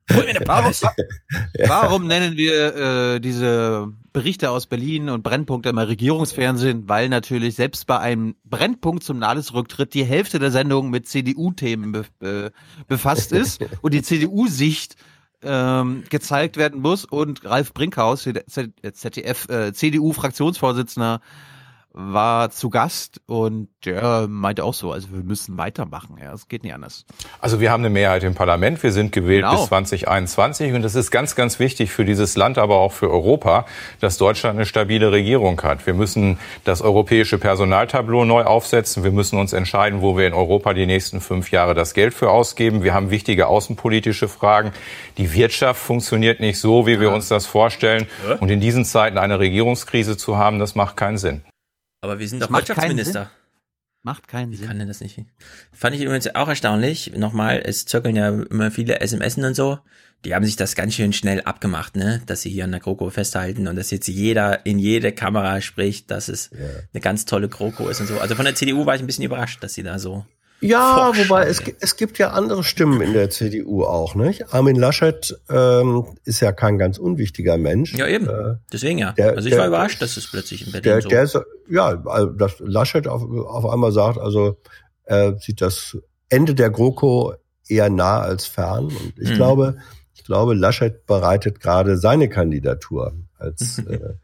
Warum, 0.08 0.72
warum 1.66 2.06
nennen 2.06 2.36
wir 2.36 2.76
äh, 3.14 3.20
diese 3.20 3.92
Berichte 4.12 4.50
aus 4.50 4.66
Berlin 4.66 5.08
und 5.08 5.22
Brennpunkte 5.22 5.68
immer 5.68 5.88
Regierungsfernsehen? 5.88 6.88
Weil 6.88 7.08
natürlich 7.08 7.56
selbst 7.56 7.86
bei 7.86 7.98
einem 7.98 8.36
Brennpunkt 8.44 9.02
zum 9.02 9.18
Nahles-Rücktritt 9.18 9.94
die 9.94 10.04
Hälfte 10.04 10.38
der 10.38 10.50
Sendung 10.50 10.90
mit 10.90 11.08
CDU-Themen 11.08 11.92
be 11.92 12.04
be 12.18 12.52
befasst 12.86 13.32
ist 13.32 13.64
und 13.82 13.94
die 13.94 14.02
CDU-Sicht 14.02 14.96
ähm, 15.42 16.04
gezeigt 16.08 16.56
werden 16.56 16.80
muss. 16.80 17.04
Und 17.04 17.44
Ralf 17.44 17.74
Brinkhaus, 17.74 18.22
ZDF, 18.22 19.48
äh, 19.48 19.72
CDU-Fraktionsvorsitzender, 19.72 21.20
war 21.98 22.50
zu 22.50 22.68
Gast 22.68 23.22
und 23.24 23.68
der 23.86 24.26
meinte 24.28 24.64
auch 24.64 24.74
so, 24.74 24.92
also 24.92 25.10
wir 25.12 25.22
müssen 25.22 25.56
weitermachen, 25.56 26.18
ja, 26.22 26.30
es 26.34 26.46
geht 26.46 26.62
nicht 26.62 26.74
anders. 26.74 27.06
Also 27.40 27.58
wir 27.58 27.70
haben 27.70 27.80
eine 27.80 27.88
Mehrheit 27.88 28.22
im 28.22 28.34
Parlament, 28.34 28.82
wir 28.82 28.92
sind 28.92 29.12
gewählt 29.12 29.44
genau. 29.44 29.56
bis 29.56 29.68
2021 29.68 30.74
und 30.74 30.84
es 30.84 30.94
ist 30.94 31.10
ganz, 31.10 31.34
ganz 31.36 31.58
wichtig 31.58 31.90
für 31.90 32.04
dieses 32.04 32.36
Land, 32.36 32.58
aber 32.58 32.76
auch 32.76 32.92
für 32.92 33.10
Europa, 33.10 33.64
dass 34.00 34.18
Deutschland 34.18 34.56
eine 34.56 34.66
stabile 34.66 35.10
Regierung 35.10 35.58
hat. 35.62 35.86
Wir 35.86 35.94
müssen 35.94 36.38
das 36.64 36.82
europäische 36.82 37.38
Personaltableau 37.38 38.26
neu 38.26 38.44
aufsetzen, 38.44 39.02
wir 39.02 39.10
müssen 39.10 39.38
uns 39.38 39.54
entscheiden, 39.54 40.02
wo 40.02 40.18
wir 40.18 40.26
in 40.26 40.34
Europa 40.34 40.74
die 40.74 40.84
nächsten 40.84 41.22
fünf 41.22 41.50
Jahre 41.50 41.74
das 41.74 41.94
Geld 41.94 42.12
für 42.12 42.30
ausgeben. 42.30 42.82
Wir 42.82 42.92
haben 42.92 43.10
wichtige 43.10 43.46
außenpolitische 43.46 44.28
Fragen. 44.28 44.72
Die 45.16 45.32
Wirtschaft 45.32 45.80
funktioniert 45.80 46.40
nicht 46.40 46.60
so, 46.60 46.86
wie 46.86 47.00
wir 47.00 47.10
uns 47.10 47.28
das 47.28 47.46
vorstellen. 47.46 48.06
Und 48.40 48.50
in 48.50 48.60
diesen 48.60 48.84
Zeiten 48.84 49.16
eine 49.16 49.38
Regierungskrise 49.38 50.18
zu 50.18 50.36
haben, 50.36 50.58
das 50.58 50.74
macht 50.74 50.98
keinen 50.98 51.16
Sinn. 51.16 51.42
Aber 52.00 52.18
wir 52.18 52.28
sind 52.28 52.42
doch 52.42 52.50
Wirtschaftsminister. 52.50 53.30
Macht 54.06 54.28
keinen 54.28 54.52
Wie 54.52 54.56
Sinn. 54.56 54.68
kann 54.68 54.78
denn 54.78 54.86
das 54.86 55.00
nicht? 55.00 55.18
Fand 55.72 55.96
ich 55.96 56.02
übrigens 56.02 56.32
auch 56.32 56.46
erstaunlich. 56.46 57.12
Nochmal, 57.16 57.60
es 57.64 57.86
zirkeln 57.86 58.14
ja 58.14 58.28
immer 58.28 58.70
viele 58.70 59.00
SMS 59.00 59.36
und 59.36 59.54
so. 59.54 59.80
Die 60.24 60.32
haben 60.32 60.44
sich 60.44 60.54
das 60.54 60.76
ganz 60.76 60.94
schön 60.94 61.12
schnell 61.12 61.40
abgemacht, 61.40 61.96
ne? 61.96 62.22
Dass 62.26 62.42
sie 62.42 62.50
hier 62.50 62.62
an 62.62 62.70
der 62.70 62.78
GroKo 62.78 63.10
festhalten 63.10 63.66
und 63.66 63.74
dass 63.74 63.90
jetzt 63.90 64.06
jeder 64.06 64.64
in 64.64 64.78
jede 64.78 65.10
Kamera 65.10 65.60
spricht, 65.60 66.12
dass 66.12 66.28
es 66.28 66.50
ja. 66.52 66.58
eine 66.92 67.00
ganz 67.00 67.24
tolle 67.24 67.48
GroKo 67.48 67.88
ist 67.88 68.00
und 68.00 68.06
so. 68.06 68.20
Also 68.20 68.36
von 68.36 68.44
der 68.44 68.54
CDU 68.54 68.86
war 68.86 68.94
ich 68.94 69.00
ein 69.00 69.06
bisschen 69.06 69.24
überrascht, 69.24 69.62
dass 69.64 69.74
sie 69.74 69.82
da 69.82 69.98
so 69.98 70.24
ja, 70.60 71.12
wobei 71.14 71.46
es, 71.46 71.62
es 71.80 71.96
gibt 71.96 72.18
ja 72.18 72.30
andere 72.30 72.64
Stimmen 72.64 73.00
in 73.00 73.12
der 73.12 73.30
CDU 73.30 73.84
auch, 73.84 74.14
nicht? 74.14 74.54
Armin 74.54 74.76
Laschet 74.76 75.38
ähm, 75.50 76.06
ist 76.24 76.40
ja 76.40 76.52
kein 76.52 76.78
ganz 76.78 76.98
unwichtiger 76.98 77.58
Mensch. 77.58 77.94
Ja, 77.94 78.06
eben. 78.06 78.28
Äh, 78.28 78.56
Deswegen 78.72 78.98
ja. 78.98 79.12
Der, 79.12 79.32
also 79.32 79.48
ich 79.48 79.50
der, 79.50 79.60
war 79.60 79.68
überrascht, 79.68 80.00
dass 80.00 80.16
es 80.16 80.30
plötzlich 80.30 80.66
in 80.66 80.72
Berlin 80.72 80.82
der, 80.84 81.02
so. 81.02 81.08
Der 81.08 81.22
ist, 81.22 81.38
ja, 81.68 82.02
also 82.04 82.26
dass 82.28 82.54
Laschet 82.60 83.06
auf, 83.06 83.22
auf 83.22 83.66
einmal 83.66 83.92
sagt, 83.92 84.18
also 84.18 84.56
er 85.04 85.38
sieht 85.38 85.60
das 85.60 85.98
Ende 86.28 86.54
der 86.54 86.70
GroKo 86.70 87.34
eher 87.68 87.90
nah 87.90 88.20
als 88.20 88.46
fern. 88.46 88.86
Und 88.86 89.14
ich 89.18 89.30
mhm. 89.30 89.34
glaube, 89.34 89.76
ich 90.14 90.24
glaube, 90.24 90.54
Laschet 90.54 91.06
bereitet 91.06 91.60
gerade 91.60 91.98
seine 91.98 92.28
Kandidatur 92.28 93.14
als 93.38 93.78
äh, 93.88 94.14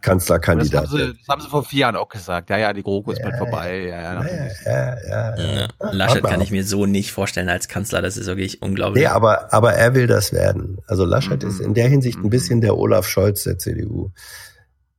Kanzlerkandidat. 0.00 0.84
Das 0.84 0.90
haben, 0.90 0.98
sie, 0.98 1.18
das 1.18 1.28
haben 1.28 1.42
sie 1.42 1.48
vor 1.48 1.64
vier 1.64 1.80
Jahren 1.80 1.96
auch 1.96 2.08
gesagt. 2.08 2.50
Ja, 2.50 2.58
ja, 2.58 2.72
die 2.72 2.82
GroKo 2.82 3.12
ist 3.12 3.18
ja, 3.18 3.28
bald 3.28 3.38
vorbei. 3.38 3.86
Ja, 3.86 4.02
ja, 4.02 4.24
ja, 4.24 4.48
ja, 4.64 5.36
ja, 5.36 5.60
ja. 5.60 5.68
Laschet 5.92 6.24
kann 6.24 6.40
ich 6.40 6.50
mir 6.50 6.64
so 6.64 6.86
nicht 6.86 7.12
vorstellen 7.12 7.48
als 7.48 7.68
Kanzler. 7.68 8.02
Das 8.02 8.16
ist 8.16 8.26
wirklich 8.26 8.62
unglaublich. 8.62 9.04
Nee, 9.04 9.08
aber, 9.08 9.52
aber 9.52 9.74
er 9.74 9.94
will 9.94 10.08
das 10.08 10.32
werden. 10.32 10.78
Also 10.88 11.04
Laschet 11.04 11.40
mhm. 11.42 11.48
ist 11.48 11.60
in 11.60 11.74
der 11.74 11.88
Hinsicht 11.88 12.18
ein 12.18 12.30
bisschen 12.30 12.60
der 12.60 12.76
Olaf 12.76 13.06
Scholz 13.06 13.44
der 13.44 13.58
CDU. 13.58 14.10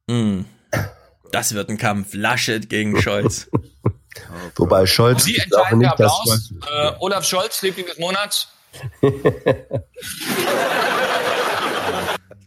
Mhm. 0.07 0.45
Das 1.31 1.53
wird 1.53 1.69
ein 1.69 1.77
Kampf. 1.77 2.13
Laschet 2.13 2.69
gegen 2.69 3.01
Scholz. 3.01 3.49
Wobei 4.55 4.85
Scholz 4.85 5.25
Sie 5.25 5.37
entscheiden 5.37 5.79
nicht, 5.79 5.91
Applaus. 5.91 6.53
Äh, 6.69 6.91
Olaf 6.99 7.25
Scholz, 7.25 7.61
Liebling 7.61 7.87
des 7.87 7.97
Monats. 7.97 8.47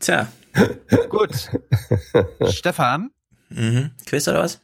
Tja, 0.05 0.29
Gut. 1.09 1.51
Stefan? 2.51 3.11
Mhm. 3.49 3.93
Quiz 4.05 4.29
oder 4.29 4.41
was? 4.41 4.61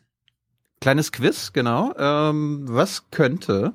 Kleines 0.83 1.13
Quiz, 1.13 1.55
genau. 1.55 1.95
Ähm, 1.97 2.67
was 2.69 3.11
könnte 3.11 3.73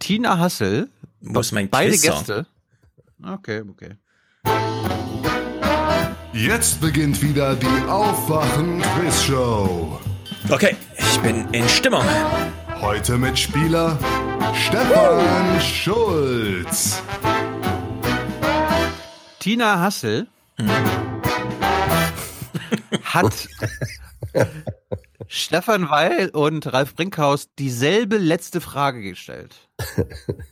Tina 0.00 0.40
Hassel, 0.40 0.90
Wo 1.20 1.38
ist 1.38 1.52
mein 1.52 1.70
beide 1.70 1.92
Quiz 1.92 2.02
Gäste. 2.02 2.46
Okay, 3.22 3.60
okay. 3.60 3.94
Jetzt 6.32 6.80
beginnt 6.80 7.22
wieder 7.22 7.54
die 7.54 7.88
Aufwachen-Quiz-Show. 7.88 10.00
Okay, 10.48 10.76
ich 10.98 11.20
bin 11.20 11.48
in 11.52 11.68
Stimmung. 11.68 12.02
Heute 12.80 13.18
mit 13.18 13.38
Spieler 13.38 13.96
Stefan 14.52 15.56
uh. 15.56 15.60
Schulz. 15.60 17.00
Tina 19.38 19.78
Hassel 19.78 20.26
hat 23.02 23.48
Stefan 25.28 25.90
Weil 25.90 26.30
und 26.30 26.72
Ralf 26.72 26.94
Brinkhaus 26.94 27.48
dieselbe 27.58 28.18
letzte 28.18 28.60
Frage 28.60 29.02
gestellt. 29.02 29.68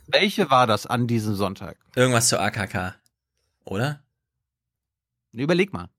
Welche 0.07 0.49
war 0.49 0.67
das 0.67 0.85
an 0.85 1.07
diesem 1.07 1.35
Sonntag? 1.35 1.77
Irgendwas 1.95 2.29
zur 2.29 2.39
AKK, 2.41 2.95
oder? 3.65 4.01
Überleg 5.31 5.73
mal. 5.73 5.89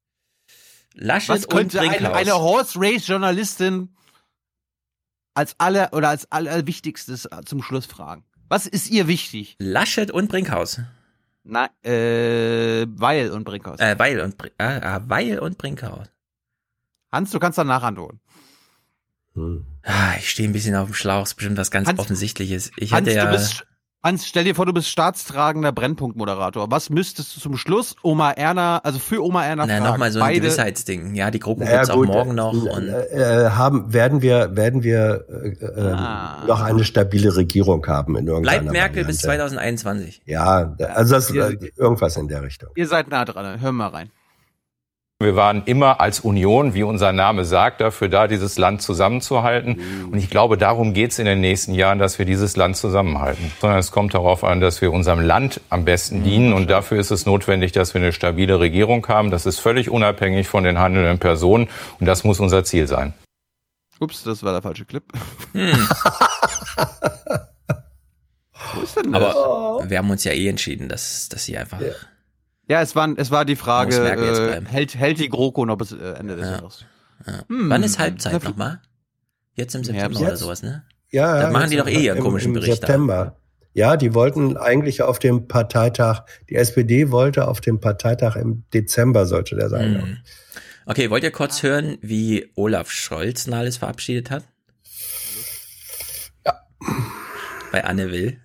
Laschet 0.95 1.29
Was 1.29 1.49
könnte 1.49 1.81
und 1.81 1.89
eine, 1.89 2.13
eine 2.13 2.35
Horse 2.35 2.79
Race 2.81 3.07
Journalistin 3.07 3.95
als 5.35 5.55
aller 5.59 5.93
oder 5.93 6.09
als 6.09 6.31
allerwichtigstes 6.33 7.29
zum 7.45 7.63
Schluss 7.63 7.87
fragen? 7.87 8.25
Was 8.49 8.67
ist 8.67 8.91
ihr 8.91 9.07
wichtig? 9.07 9.57
Laschet 9.59 10.11
und 10.11 10.29
Brinkhaus. 10.29 10.81
Nein, 11.43 11.69
äh, 11.83 12.87
Weil 12.89 13.31
und 13.31 13.45
Brinkhaus. 13.45 13.81
Äh, 13.81 13.99
Weil 13.99 14.21
und, 14.21 14.37
Br 14.37 14.49
äh, 14.59 15.01
Weil 15.07 15.39
und 15.39 15.59
Brinkhaus. 15.59 16.07
Hans, 17.11 17.31
du 17.31 17.39
kannst 17.39 17.59
danach 17.59 17.83
antworten. 17.83 18.21
Hm. 19.35 19.65
Ah, 19.83 20.15
ich 20.19 20.31
stehe 20.31 20.49
ein 20.49 20.53
bisschen 20.53 20.75
auf 20.75 20.89
dem 20.89 20.95
Schlauch, 20.95 21.23
ist 21.23 21.35
bestimmt 21.35 21.57
was 21.57 21.71
ganz 21.71 21.89
Hans, 21.89 21.99
Offensichtliches. 21.99 22.71
Ich 22.77 22.93
Hans, 22.93 23.09
hatte 23.09 23.17
ja. 23.17 23.27
Du 23.27 23.33
bist, 23.33 23.67
Hans, 24.03 24.27
stell 24.27 24.45
dir 24.45 24.55
vor, 24.55 24.65
du 24.65 24.73
bist 24.73 24.89
staatstragender 24.89 25.73
Brennpunktmoderator. 25.73 26.71
Was 26.71 26.89
müsstest 26.89 27.37
du 27.37 27.41
zum 27.41 27.59
Schluss 27.59 27.97
Oma 28.03 28.31
Erna, 28.31 28.79
also 28.79 28.99
für 28.99 29.23
Oma 29.23 29.45
Erna 29.45 29.67
Na, 29.67 29.79
nochmal 29.79 30.11
so 30.11 30.21
ein 30.21 30.25
Beide. 30.25 30.41
Gewissheitsding. 30.41 31.15
Ja, 31.15 31.31
die 31.31 31.39
Gruppen 31.39 31.65
naja, 31.65 31.83
gibt's 31.83 31.91
auch 31.91 32.03
morgen 32.07 32.35
noch. 32.35 32.55
Äh, 32.55 32.71
und 32.71 32.89
äh, 32.89 33.51
haben, 33.51 33.93
werden 33.93 34.23
wir, 34.23 34.57
werden 34.57 34.83
wir 34.83 35.27
äh, 35.61 35.81
ah. 35.91 36.45
noch 36.47 36.63
eine 36.63 36.85
stabile 36.85 37.37
Regierung 37.37 37.87
haben 37.87 38.17
in 38.17 38.27
irgendeiner 38.27 38.61
Bleibt 38.63 38.73
Merkel 38.73 39.03
Variante. 39.03 39.07
bis 39.07 39.19
2021. 39.19 40.23
Ja, 40.25 40.75
also 40.95 41.15
das, 41.17 41.31
ihr, 41.31 41.59
irgendwas 41.77 42.17
in 42.17 42.29
der 42.29 42.43
Richtung. 42.43 42.71
Ihr 42.77 42.87
seid 42.87 43.09
nah 43.09 43.27
dran, 43.27 43.61
hör 43.61 43.73
mal 43.73 43.89
rein. 43.89 44.11
Wir 45.23 45.37
waren 45.37 45.65
immer 45.67 46.01
als 46.01 46.21
Union, 46.21 46.73
wie 46.73 46.83
unser 46.83 47.13
Name 47.13 47.45
sagt, 47.45 47.83
dafür 47.83 48.09
da, 48.09 48.27
dieses 48.27 48.57
Land 48.57 48.81
zusammenzuhalten. 48.81 50.09
Und 50.11 50.17
ich 50.17 50.31
glaube, 50.31 50.57
darum 50.57 50.95
geht 50.95 51.11
es 51.11 51.19
in 51.19 51.27
den 51.27 51.43
nächsten 51.43 51.75
Jahren, 51.75 51.99
dass 51.99 52.19
wir 52.19 52.25
dieses 52.25 52.57
Land 52.57 52.79
zusammenhalten. 52.79 53.53
Sondern 53.61 53.79
es 53.79 53.91
kommt 53.91 54.15
darauf 54.15 54.45
an, 54.45 54.63
dass 54.63 54.81
wir 54.81 54.91
unserem 54.91 55.21
Land 55.21 55.61
am 55.69 55.85
besten 55.85 56.25
dienen. 56.25 56.55
Und 56.55 56.71
dafür 56.71 56.99
ist 56.99 57.11
es 57.11 57.27
notwendig, 57.27 57.73
dass 57.73 57.93
wir 57.93 58.01
eine 58.01 58.15
stabile 58.15 58.61
Regierung 58.61 59.07
haben. 59.09 59.31
Das 59.31 59.45
ist 59.45 59.59
völlig 59.59 59.91
unabhängig 59.91 60.49
von 60.49 60.65
den 60.65 60.79
handelnden 60.79 61.19
Personen. 61.19 61.69
Und 61.99 62.07
das 62.07 62.25
muss 62.25 62.41
unser 62.41 62.65
Ziel 62.65 62.87
sein. 62.87 63.13
Ups, 63.99 64.23
das 64.23 64.43
war 64.43 64.53
der 64.53 64.63
falsche 64.63 64.87
Clip. 64.87 65.05
Hm. 65.53 65.71
Wo 68.73 68.81
ist 68.81 68.97
denn 68.97 69.13
das? 69.13 69.37
Aber 69.37 69.85
wir 69.87 69.99
haben 69.99 70.09
uns 70.09 70.25
ja 70.25 70.33
eh 70.33 70.49
entschieden, 70.49 70.89
dass, 70.89 71.29
dass 71.29 71.45
sie 71.45 71.59
einfach... 71.59 71.79
Ja 71.79 71.89
ja, 72.71 72.81
es 72.83 72.95
war, 72.95 73.13
es 73.17 73.33
war 73.33 73.45
die 73.45 73.57
Frage, 73.57 73.97
äh, 73.97 74.65
hält, 74.65 74.95
hält 74.95 75.19
die 75.19 75.29
GroKo 75.29 75.67
noch 75.67 75.77
bis 75.77 75.91
äh, 75.91 76.13
Ende 76.13 76.37
des 76.37 76.47
ja. 76.47 76.53
Jahres? 76.53 76.85
Ja. 77.27 77.33
Hm. 77.49 77.69
Wann 77.69 77.83
ist 77.83 77.99
Halbzeit 77.99 78.45
nochmal? 78.45 78.81
Jetzt 79.55 79.75
im 79.75 79.83
September 79.83 80.21
jetzt? 80.21 80.29
oder 80.29 80.37
sowas, 80.37 80.63
ne? 80.63 80.85
Ja, 81.11 81.41
da 81.41 81.51
machen 81.51 81.71
die 81.71 81.77
doch 81.77 81.89
eh 81.89 82.05
ihren 82.05 82.21
komischen 82.21 82.51
im 82.51 82.61
Bericht. 82.61 82.81
September. 82.81 83.25
Da. 83.25 83.37
Ja, 83.73 83.97
die 83.97 84.15
wollten 84.15 84.57
eigentlich 84.57 85.03
auf 85.03 85.19
dem 85.19 85.49
Parteitag, 85.49 86.27
die 86.49 86.55
SPD 86.55 87.11
wollte 87.11 87.49
auf 87.49 87.61
dem 87.61 87.81
Parteitag 87.81 88.37
im 88.37 88.63
Dezember 88.73 89.27
sollte 89.27 89.57
der 89.57 89.69
sein. 89.69 90.03
Hm. 90.03 90.19
Okay, 90.87 91.11
wollt 91.11 91.25
ihr 91.25 91.33
kurz 91.33 91.65
hören, 91.65 91.99
wie 92.03 92.53
Olaf 92.55 92.93
Scholz 92.93 93.49
Nahles 93.49 93.79
verabschiedet 93.79 94.31
hat? 94.31 94.45
Ja. 96.47 96.55
Bei 97.73 97.85
Anne 97.85 98.13
Will. 98.13 98.39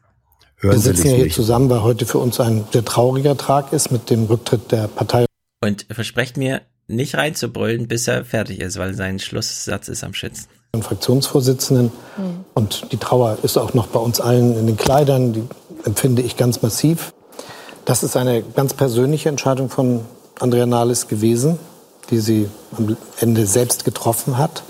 Wir 0.72 0.80
sitzen 0.80 1.08
ja 1.08 1.16
hier 1.16 1.30
zusammen, 1.30 1.70
weil 1.70 1.84
heute 1.84 2.06
für 2.06 2.18
uns 2.18 2.40
ein 2.40 2.66
sehr 2.72 2.86
trauriger 2.86 3.38
Tag 3.38 3.74
ist 3.74 3.92
mit 3.92 4.10
dem 4.10 4.26
Rücktritt 4.26 4.72
der 4.72 4.88
Partei. 4.88 5.26
Und 5.64 5.86
versprecht 5.90 6.38
mir, 6.38 6.62
nicht 6.88 7.16
reinzubrüllen, 7.16 7.88
bis 7.88 8.08
er 8.08 8.26
fertig 8.26 8.60
ist, 8.60 8.78
weil 8.78 8.94
sein 8.94 9.20
Schlusssatz 9.20 9.88
ist 9.88 10.04
am 10.04 10.14
schönsten. 10.14 10.50
Fraktionsvorsitzenden. 10.82 11.92
Mhm. 12.18 12.46
Und 12.54 12.92
die 12.92 12.98
Trauer 12.98 13.38
ist 13.44 13.58
auch 13.58 13.74
noch 13.74 13.88
bei 13.88 14.00
uns 14.00 14.20
allen 14.20 14.58
in 14.58 14.68
den 14.68 14.78
Kleidern. 14.78 15.34
Die 15.34 15.44
empfinde 15.86 16.22
ich 16.22 16.38
ganz 16.38 16.62
massiv. 16.62 17.14
Das 17.86 18.04
ist 18.04 18.18
eine 18.18 18.42
ganz 18.42 18.74
persönliche 18.74 19.30
Entscheidung 19.30 19.70
von 19.70 20.02
Andrea 20.40 20.66
Nahles 20.66 21.08
gewesen, 21.08 21.60
die 22.10 22.20
sie 22.20 22.50
am 22.78 22.98
Ende 23.20 23.46
selbst 23.46 23.86
getroffen 23.86 24.38
hat. 24.38 24.64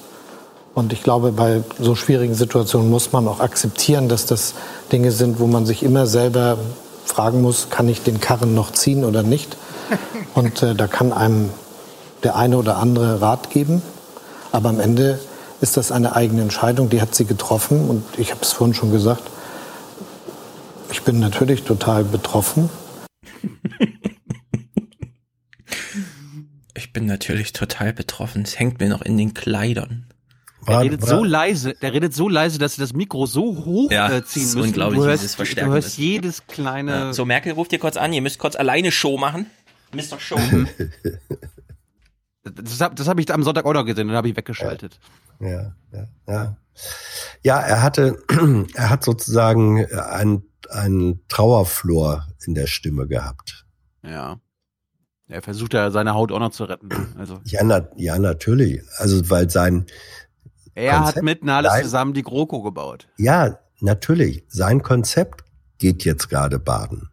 Und 0.76 0.92
ich 0.92 1.04
glaube, 1.04 1.32
bei 1.32 1.64
so 1.80 1.96
schwierigen 1.96 2.36
Situationen 2.36 2.90
muss 2.92 3.14
man 3.14 3.30
auch 3.30 3.40
akzeptieren, 3.40 4.10
dass 4.10 4.26
das 4.26 4.54
Dinge 4.92 5.12
sind, 5.12 5.40
wo 5.40 5.48
man 5.48 5.66
sich 5.66 5.84
immer 5.84 6.06
selber 6.06 6.58
fragen 7.06 7.42
muss, 7.42 7.70
kann 7.70 7.88
ich 7.88 8.02
den 8.02 8.20
Karren 8.20 8.54
noch 8.54 8.72
ziehen 8.72 9.06
oder 9.06 9.24
nicht? 9.24 9.56
Und 10.36 10.62
äh, 10.62 10.76
da 10.76 10.88
kann 10.88 11.14
einem 11.14 11.50
der 12.24 12.36
eine 12.36 12.58
oder 12.58 12.78
andere 12.78 13.22
Rat 13.22 13.52
geben. 13.52 13.82
Aber 14.52 14.68
am 14.68 14.82
Ende 14.82 15.18
ist 15.62 15.78
das 15.78 15.94
eine 15.94 16.14
eigene 16.14 16.42
Entscheidung, 16.42 16.90
die 16.90 17.02
hat 17.02 17.16
sie 17.16 17.26
getroffen. 17.26 17.88
Und 17.90 18.04
ich 18.18 18.32
habe 18.32 18.42
es 18.42 18.52
vorhin 18.52 18.74
schon 18.74 18.92
gesagt, 18.92 19.24
ich 20.92 21.04
bin 21.04 21.20
natürlich 21.20 21.64
total 21.64 22.04
betroffen. 22.04 22.70
Ich 26.78 26.92
bin 26.92 27.08
natürlich 27.08 27.52
total 27.52 27.92
betroffen. 27.92 28.44
Es 28.44 28.58
hängt 28.58 28.80
mir 28.80 28.88
noch 28.88 29.02
in 29.02 29.18
den 29.18 29.34
Kleidern. 29.34 30.06
Der 30.68 30.82
redet 30.82 31.06
so 31.06 31.24
leise, 31.24 31.74
der 31.74 31.94
redet 31.94 32.14
so 32.14 32.28
leise, 32.30 32.58
dass 32.60 32.76
sie 32.76 32.82
das 32.82 32.94
Mikro 32.94 33.26
so 33.26 33.66
hoch 33.66 33.92
ja, 33.92 34.12
äh, 34.12 34.26
ziehen 34.26 34.44
müssen. 34.44 34.62
Unglaublich, 34.62 35.00
du 35.00 35.06
hörst, 35.06 35.40
du 35.40 35.66
hörst 35.66 35.98
jedes 35.98 36.48
kleine. 36.48 36.92
Ja. 36.92 37.14
So, 37.14 37.26
Merkel 37.26 37.54
ruft 37.54 37.72
dir 37.72 37.80
kurz 37.80 37.98
an, 37.98 38.14
ihr 38.14 38.22
müsst 38.22 38.40
kurz 38.40 38.56
alleine 38.56 38.92
Show 38.92 39.18
machen. 39.18 39.48
Mr. 39.94 40.20
Show. 40.20 40.38
das 42.44 42.82
habe 42.82 42.96
das 42.96 43.08
hab 43.08 43.20
ich 43.20 43.32
am 43.34 43.44
Sonntag 43.44 43.66
auch 43.66 43.74
noch 43.74 43.86
gesehen, 43.86 44.08
dann 44.08 44.18
habe 44.18 44.30
ich 44.30 44.36
weggeschaltet. 44.36 45.00
Ja, 45.40 45.76
ja, 45.92 46.08
ja. 46.28 46.58
Ja, 47.44 47.60
er 47.60 47.82
hatte, 47.82 48.18
er 48.74 48.90
hat 48.90 49.04
sozusagen 49.04 49.86
einen, 49.94 50.44
einen 50.70 51.26
Trauerflor 51.28 52.28
in 52.46 52.56
der 52.56 52.68
Stimme 52.68 53.08
gehabt. 53.08 53.66
Ja. 54.04 54.40
Er 55.28 55.42
versucht 55.42 55.74
ja 55.74 55.90
seine 55.90 56.14
Haut 56.14 56.32
auch 56.32 56.40
noch 56.40 56.52
zu 56.52 56.66
retten. 56.66 56.90
Also. 57.18 57.40
Ja, 57.46 57.64
na, 57.64 57.88
ja, 57.96 58.20
natürlich. 58.20 58.82
Also, 58.98 59.28
weil 59.30 59.50
sein, 59.50 59.88
er 60.76 60.98
Konzept 60.98 61.18
hat 61.18 61.24
mit 61.24 61.44
Nahles 61.44 61.82
zusammen 61.82 62.14
die 62.14 62.22
GroKo 62.22 62.62
gebaut. 62.62 63.08
Ja, 63.18 63.60
natürlich. 63.80 64.44
Sein 64.50 64.84
Konzept 64.84 65.44
geht 65.78 66.04
jetzt 66.06 66.30
gerade 66.30 66.60
baden. 66.60 67.10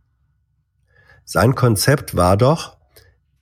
Sein 1.25 1.55
Konzept 1.55 2.17
war 2.17 2.37
doch, 2.37 2.77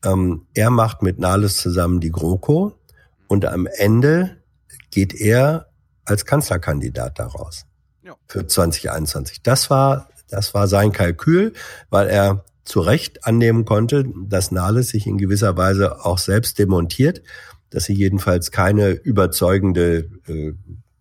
ähm, 0.04 0.46
er 0.54 0.70
macht 0.70 1.02
mit 1.02 1.18
Nahles 1.18 1.56
zusammen 1.56 2.00
die 2.00 2.12
GroKo 2.12 2.78
und 3.26 3.46
am 3.46 3.66
Ende 3.66 4.42
geht 4.90 5.14
er 5.14 5.70
als 6.04 6.26
Kanzlerkandidat 6.26 7.18
daraus 7.18 7.64
ja. 8.02 8.14
für 8.28 8.46
2021. 8.46 9.42
Das 9.42 9.70
war, 9.70 10.08
das 10.28 10.52
war 10.54 10.68
sein 10.68 10.92
Kalkül, 10.92 11.54
weil 11.88 12.08
er 12.08 12.44
zu 12.64 12.80
Recht 12.80 13.26
annehmen 13.26 13.64
konnte, 13.64 14.04
dass 14.26 14.50
Nahles 14.50 14.88
sich 14.88 15.06
in 15.06 15.18
gewisser 15.18 15.56
Weise 15.56 16.04
auch 16.04 16.18
selbst 16.18 16.58
demontiert 16.58 17.22
dass 17.70 17.84
sie 17.84 17.94
jedenfalls 17.94 18.50
keine 18.50 18.90
überzeugende 18.90 20.10
äh, 20.26 20.52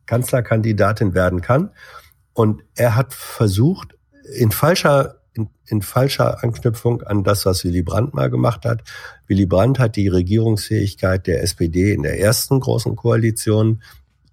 Kanzlerkandidatin 0.05 1.13
werden 1.13 1.41
kann. 1.41 1.71
Und 2.33 2.63
er 2.75 2.95
hat 2.95 3.13
versucht, 3.13 3.95
in 4.35 4.51
falscher 4.51 5.19
in, 5.33 5.49
in 5.67 5.81
falscher 5.81 6.43
Anknüpfung 6.43 7.01
an 7.03 7.23
das, 7.23 7.45
was 7.45 7.63
Willy 7.63 7.81
Brandt 7.81 8.13
mal 8.13 8.29
gemacht 8.29 8.65
hat. 8.65 8.83
Willy 9.27 9.45
Brandt 9.45 9.79
hat 9.79 9.95
die 9.95 10.07
Regierungsfähigkeit 10.07 11.27
der 11.27 11.43
SPD 11.43 11.93
in 11.93 12.03
der 12.03 12.19
ersten 12.19 12.59
großen 12.59 12.95
Koalition 12.95 13.81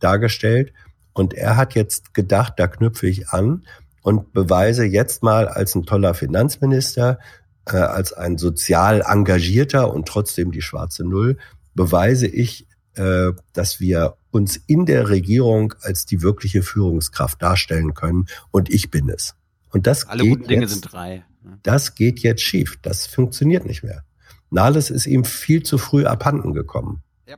dargestellt. 0.00 0.72
Und 1.12 1.34
er 1.34 1.56
hat 1.56 1.74
jetzt 1.74 2.14
gedacht, 2.14 2.54
da 2.56 2.66
knüpfe 2.66 3.06
ich 3.06 3.28
an 3.30 3.66
und 4.02 4.32
beweise 4.32 4.84
jetzt 4.84 5.22
mal 5.22 5.48
als 5.48 5.74
ein 5.74 5.84
toller 5.84 6.14
Finanzminister, 6.14 7.18
äh, 7.66 7.76
als 7.76 8.12
ein 8.12 8.38
sozial 8.38 9.02
engagierter 9.06 9.92
und 9.92 10.06
trotzdem 10.06 10.52
die 10.52 10.62
schwarze 10.62 11.04
Null, 11.04 11.38
beweise 11.76 12.26
ich, 12.26 12.66
äh, 12.94 13.32
dass 13.52 13.78
wir 13.78 14.16
uns 14.30 14.56
in 14.56 14.86
der 14.86 15.08
Regierung 15.08 15.74
als 15.82 16.06
die 16.06 16.22
wirkliche 16.22 16.62
Führungskraft 16.62 17.40
darstellen 17.40 17.94
können 17.94 18.26
und 18.50 18.70
ich 18.70 18.90
bin 18.90 19.08
es. 19.08 19.36
Und 19.70 19.86
das 19.86 20.06
Alle 20.08 20.24
geht 20.24 20.32
guten 20.32 20.48
Dinge 20.48 20.62
jetzt, 20.62 20.72
sind 20.72 20.92
drei. 20.92 21.24
Das 21.62 21.94
geht 21.94 22.20
jetzt 22.20 22.42
schief. 22.42 22.78
Das 22.82 23.06
funktioniert 23.06 23.66
nicht 23.66 23.84
mehr. 23.84 24.02
Nahles 24.50 24.90
ist 24.90 25.06
ihm 25.06 25.24
viel 25.24 25.62
zu 25.62 25.78
früh 25.78 26.06
abhanden 26.06 26.52
gekommen. 26.54 27.02
Ja. 27.26 27.36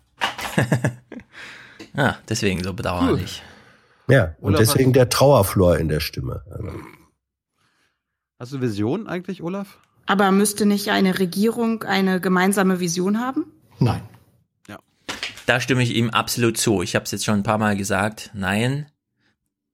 ah, 1.95 2.17
deswegen 2.29 2.63
so 2.63 2.73
bedauerlich. 2.73 3.43
Ja, 4.09 4.37
und 4.41 4.55
Olaf, 4.55 4.61
deswegen 4.61 4.93
der 4.93 5.09
Trauerflor 5.09 5.79
in 5.79 5.89
der 5.89 6.01
Stimme. 6.01 6.43
Hast 8.39 8.53
du 8.53 8.61
Vision 8.61 9.07
eigentlich, 9.07 9.43
Olaf? 9.43 9.79
Aber 10.07 10.31
müsste 10.31 10.65
nicht 10.65 10.89
eine 10.91 11.19
Regierung 11.19 11.83
eine 11.83 12.21
gemeinsame 12.21 12.81
Vision 12.81 13.21
haben? 13.21 13.53
Nein. 13.79 14.03
Da 15.49 15.61
stimme 15.61 15.83
ich 15.83 15.95
ihm 15.97 16.11
absolut 16.11 16.59
zu. 16.59 16.83
Ich 16.83 16.95
habe 16.95 17.07
es 17.07 17.11
jetzt 17.11 17.25
schon 17.25 17.37
ein 17.37 17.43
paar 17.43 17.57
Mal 17.57 17.75
gesagt. 17.75 18.31
Nein, 18.35 18.85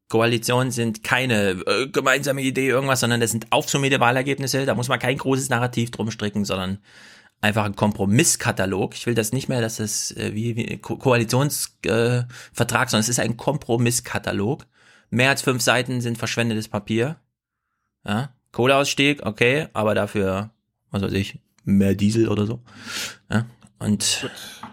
Koalitionen 0.09 0.71
sind 0.71 1.03
keine 1.03 1.61
äh, 1.67 1.89
gemeinsame 1.89 2.43
Idee, 2.43 2.69
irgendwas, 2.69 3.01
sondern 3.01 3.21
das 3.21 3.33
sind 3.33 3.51
aufsummierende 3.51 3.99
Wahlergebnisse. 3.99 4.67
Da 4.67 4.77
muss 4.77 4.87
man 4.87 5.01
kein 5.01 5.19
großes 5.19 5.49
Narrativ 5.49 5.91
drum 5.91 6.13
stricken, 6.13 6.45
sondern 6.45 6.79
einfach 7.41 7.65
ein 7.65 7.75
Kompromisskatalog. 7.75 8.95
Ich 8.95 9.05
will 9.07 9.17
das 9.17 9.33
nicht 9.33 9.49
mehr, 9.49 9.61
dass 9.61 9.81
es 9.81 10.17
äh, 10.17 10.31
wie, 10.33 10.55
wie 10.55 10.79
Ko 10.79 10.97
Koalitionsvertrag, 10.97 12.29
äh, 12.87 12.89
sondern 12.89 13.01
es 13.01 13.09
ist 13.09 13.19
ein 13.19 13.37
Kompromisskatalog. 13.37 14.69
Mehr 15.11 15.31
als 15.31 15.43
fünf 15.43 15.61
Seiten 15.61 16.01
sind 16.01 16.19
verschwendetes 16.19 16.69
Papier. 16.69 17.17
Ja, 18.07 18.33
Kohleausstieg, 18.53 19.27
okay, 19.27 19.67
aber 19.73 19.97
dafür, 19.97 20.51
was 20.93 21.03
weiß 21.03 21.15
ich, 21.15 21.41
mehr 21.65 21.97
Diesel 21.97 22.29
oder 22.29 22.47
so. 22.47 22.63
Ja, 23.29 23.47
und 23.81 24.21
Gut 24.23 24.64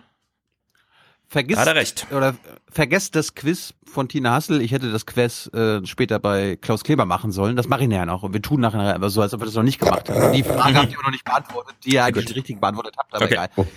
vergiss, 1.31 1.57
Hat 1.57 1.67
er 1.67 1.75
recht. 1.75 2.07
Oder 2.11 2.35
vergesst 2.69 3.15
das 3.15 3.33
Quiz 3.33 3.73
von 3.85 4.09
Tina 4.09 4.33
Hassel. 4.33 4.61
Ich 4.61 4.71
hätte 4.71 4.91
das 4.91 5.05
Quiz 5.05 5.47
äh, 5.53 5.85
später 5.85 6.19
bei 6.19 6.57
Klaus 6.57 6.83
Kleber 6.83 7.05
machen 7.05 7.31
sollen. 7.31 7.55
Das 7.55 7.67
mache 7.67 7.83
ich 7.83 7.87
nachher 7.87 8.05
noch. 8.05 8.23
Und 8.23 8.33
wir 8.33 8.41
tun 8.41 8.59
nachher 8.59 8.93
aber 8.93 9.09
so, 9.09 9.21
als 9.21 9.33
ob 9.33 9.39
wir 9.39 9.45
das 9.45 9.55
noch 9.55 9.63
nicht 9.63 9.79
gemacht 9.79 10.09
haben. 10.09 10.33
Die 10.33 10.43
Frage 10.43 10.75
habt 10.75 10.91
ihr 10.91 10.97
noch 11.01 11.11
nicht 11.11 11.23
beantwortet, 11.23 11.75
die 11.85 11.93
ihr 11.93 12.03
eigentlich 12.03 12.35
richtig 12.35 12.59
beantwortet 12.59 12.95
habt, 12.97 13.15
aber 13.15 13.25
okay. 13.25 13.33
egal. 13.33 13.67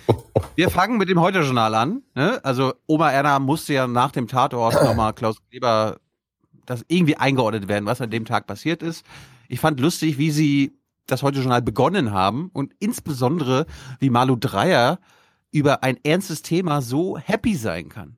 Wir 0.55 0.69
fangen 0.69 0.97
mit 0.97 1.09
dem 1.09 1.19
Heute-Journal 1.19 1.73
an. 1.75 2.01
Ne? 2.13 2.39
Also 2.43 2.73
Oma 2.87 3.11
Erna 3.11 3.39
musste 3.39 3.73
ja 3.73 3.87
nach 3.87 4.11
dem 4.11 4.27
Tatort 4.27 4.73
nochmal 4.83 5.13
Klaus 5.13 5.37
Kleber 5.49 5.97
das 6.65 6.83
irgendwie 6.87 7.15
eingeordnet 7.15 7.67
werden, 7.67 7.85
was 7.85 8.01
an 8.01 8.09
dem 8.09 8.25
Tag 8.25 8.47
passiert 8.47 8.83
ist. 8.83 9.05
Ich 9.47 9.59
fand 9.59 9.79
lustig, 9.79 10.17
wie 10.17 10.31
sie 10.31 10.77
das 11.07 11.23
Heute-Journal 11.23 11.61
begonnen 11.61 12.11
haben 12.11 12.49
und 12.53 12.73
insbesondere 12.79 13.65
wie 13.99 14.09
Malu 14.09 14.35
Dreyer 14.35 14.99
über 15.55 15.83
ein 15.83 15.97
ernstes 16.03 16.41
Thema 16.41 16.81
so 16.81 17.17
happy 17.17 17.55
sein 17.55 17.87
kann. 17.87 18.17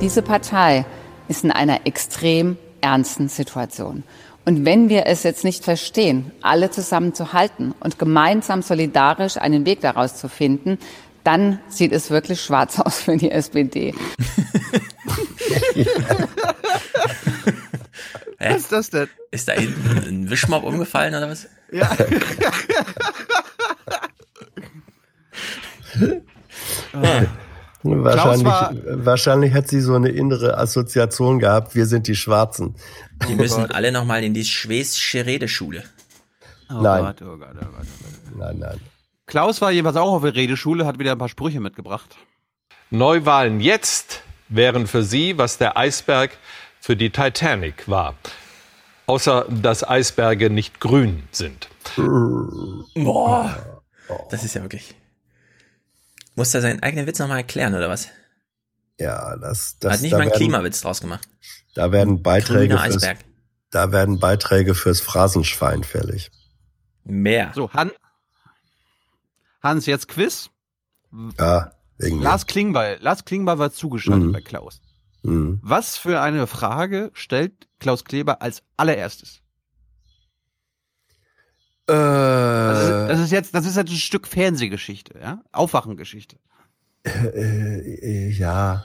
Diese 0.00 0.22
Partei 0.22 0.86
ist 1.26 1.42
in 1.42 1.50
einer 1.50 1.84
extrem 1.84 2.56
ernsten 2.80 3.28
Situation. 3.28 4.04
Und 4.44 4.64
wenn 4.64 4.88
wir 4.88 5.06
es 5.06 5.24
jetzt 5.24 5.42
nicht 5.42 5.64
verstehen, 5.64 6.30
alle 6.42 6.70
zusammenzuhalten 6.70 7.74
und 7.80 7.98
gemeinsam 7.98 8.62
solidarisch 8.62 9.36
einen 9.36 9.66
Weg 9.66 9.80
daraus 9.80 10.16
zu 10.16 10.28
finden, 10.28 10.78
dann 11.24 11.58
sieht 11.68 11.90
es 11.92 12.10
wirklich 12.10 12.40
schwarz 12.40 12.78
aus 12.84 13.00
für 13.00 13.16
die 13.16 13.32
SPD. 13.32 13.92
was 18.38 18.56
ist 18.56 18.70
das 18.70 18.90
denn? 18.90 19.08
Ist 19.32 19.48
da 19.48 19.54
ein 19.54 20.30
Wischmob 20.30 20.62
umgefallen 20.62 21.16
oder 21.16 21.28
was? 21.28 21.48
Ja. 21.72 21.90
Ah. 26.92 27.26
Wahrscheinlich, 27.82 28.52
wahrscheinlich 29.06 29.54
hat 29.54 29.68
sie 29.68 29.80
so 29.80 29.94
eine 29.94 30.10
innere 30.10 30.58
Assoziation 30.58 31.38
gehabt, 31.38 31.74
wir 31.74 31.86
sind 31.86 32.08
die 32.08 32.14
Schwarzen. 32.14 32.74
Die 33.26 33.34
müssen 33.34 33.64
oh 33.64 33.74
alle 33.74 33.90
nochmal 33.90 34.22
in 34.22 34.34
die 34.34 34.44
Schwesische 34.44 35.24
Redeschule. 35.24 35.84
Oh 36.68 36.82
nein. 36.82 37.04
Gott, 37.04 37.22
oh 37.22 37.36
Gott, 37.38 37.48
oh 37.54 37.58
Gott, 37.58 37.62
oh 37.62 37.76
Gott. 37.76 38.38
Nein, 38.38 38.58
nein. 38.58 38.80
Klaus 39.26 39.60
war 39.60 39.70
jeweils 39.70 39.96
auch 39.96 40.12
auf 40.12 40.22
der 40.22 40.34
Redeschule, 40.34 40.84
hat 40.86 40.98
wieder 40.98 41.12
ein 41.12 41.18
paar 41.18 41.28
Sprüche 41.28 41.60
mitgebracht. 41.60 42.16
Neuwahlen 42.90 43.60
jetzt 43.60 44.22
wären 44.48 44.86
für 44.86 45.02
Sie, 45.02 45.38
was 45.38 45.56
der 45.56 45.78
Eisberg 45.78 46.32
für 46.80 46.96
die 46.96 47.10
Titanic 47.10 47.88
war. 47.88 48.14
Außer 49.06 49.46
dass 49.48 49.88
Eisberge 49.88 50.50
nicht 50.50 50.80
grün 50.80 51.22
sind. 51.30 51.68
Boah. 52.94 53.56
Das 54.30 54.44
ist 54.44 54.54
ja 54.54 54.62
wirklich. 54.62 54.94
Muss 56.34 56.54
er 56.54 56.60
seinen 56.60 56.82
eigenen 56.82 57.06
Witz 57.06 57.18
nochmal 57.18 57.38
erklären, 57.38 57.74
oder 57.74 57.88
was? 57.88 58.08
Ja, 58.98 59.36
das, 59.36 59.78
das 59.78 59.94
Hat 59.94 60.00
nicht 60.02 60.12
da 60.12 60.18
mal 60.18 60.22
einen 60.22 60.30
werden, 60.30 60.38
Klimawitz 60.40 60.80
draus 60.82 61.00
gemacht. 61.00 61.28
Da 61.74 61.90
werden 61.92 62.22
Beiträge 62.22 62.78
fürs, 62.78 63.06
da 63.70 63.92
werden 63.92 64.18
Beiträge 64.20 64.74
fürs 64.74 65.00
Phrasenschwein 65.00 65.84
fällig. 65.84 66.30
Mehr. 67.04 67.52
So, 67.54 67.72
Han 67.72 67.90
Hans, 69.62 69.86
jetzt 69.86 70.08
Quiz. 70.08 70.50
Ja, 71.38 71.72
wegen 71.98 72.20
Lars 72.20 72.46
Klingbeil. 72.46 72.98
Lars 73.00 73.24
Klingbeil 73.24 73.58
war 73.58 73.72
zugeschaltet 73.72 74.28
Mhm. 74.28 74.32
bei 74.32 74.40
Klaus. 74.40 74.80
Mhm. 75.22 75.60
Was 75.62 75.96
für 75.98 76.20
eine 76.20 76.46
Frage 76.46 77.10
stellt 77.14 77.68
Klaus 77.78 78.04
Kleber 78.04 78.40
als 78.42 78.62
allererstes? 78.76 79.39
Äh, 81.90 81.92
Das 81.92 82.82
ist, 82.84 83.08
das 83.08 83.20
ist 83.20 83.32
jetzt, 83.32 83.54
das 83.54 83.66
ist 83.66 83.76
jetzt 83.76 83.90
ein 83.90 83.96
Stück 83.96 84.26
Fernsehgeschichte, 84.26 85.18
ja? 85.20 85.42
Aufwachengeschichte. 85.52 86.36
äh, 87.04 88.28
ja, 88.30 88.84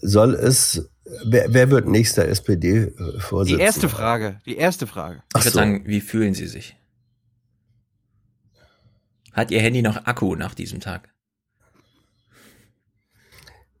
soll 0.00 0.34
es, 0.34 0.88
wer, 1.24 1.52
wer 1.52 1.70
wird 1.70 1.86
nächster 1.88 2.26
SPD-Vorsitzender? 2.28 3.58
Die 3.58 3.62
erste 3.64 3.88
Frage, 3.88 4.40
die 4.46 4.56
erste 4.56 4.86
Frage. 4.86 5.22
Ich 5.36 5.44
würde 5.44 5.50
sagen, 5.50 5.82
wie 5.86 6.00
fühlen 6.00 6.34
Sie 6.34 6.46
sich? 6.46 6.76
Hat 9.32 9.50
Ihr 9.50 9.60
Handy 9.60 9.82
noch 9.82 10.06
Akku 10.06 10.34
nach 10.36 10.54
diesem 10.54 10.80
Tag? 10.80 11.08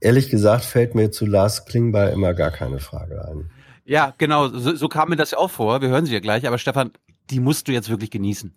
Ehrlich 0.00 0.30
gesagt 0.30 0.64
fällt 0.64 0.94
mir 0.94 1.10
zu 1.10 1.26
Lars 1.26 1.66
Klingbeil 1.66 2.12
immer 2.12 2.32
gar 2.34 2.50
keine 2.50 2.78
Frage 2.78 3.22
ein. 3.28 3.50
Ja, 3.84 4.14
genau, 4.18 4.48
so, 4.48 4.74
so 4.74 4.88
kam 4.88 5.10
mir 5.10 5.16
das 5.16 5.32
ja 5.32 5.38
auch 5.38 5.50
vor. 5.50 5.82
Wir 5.82 5.88
hören 5.88 6.06
sie 6.06 6.12
ja 6.14 6.20
gleich, 6.20 6.46
aber 6.46 6.58
Stefan, 6.58 6.92
die 7.28 7.40
musst 7.40 7.68
du 7.68 7.72
jetzt 7.72 7.90
wirklich 7.90 8.10
genießen. 8.10 8.54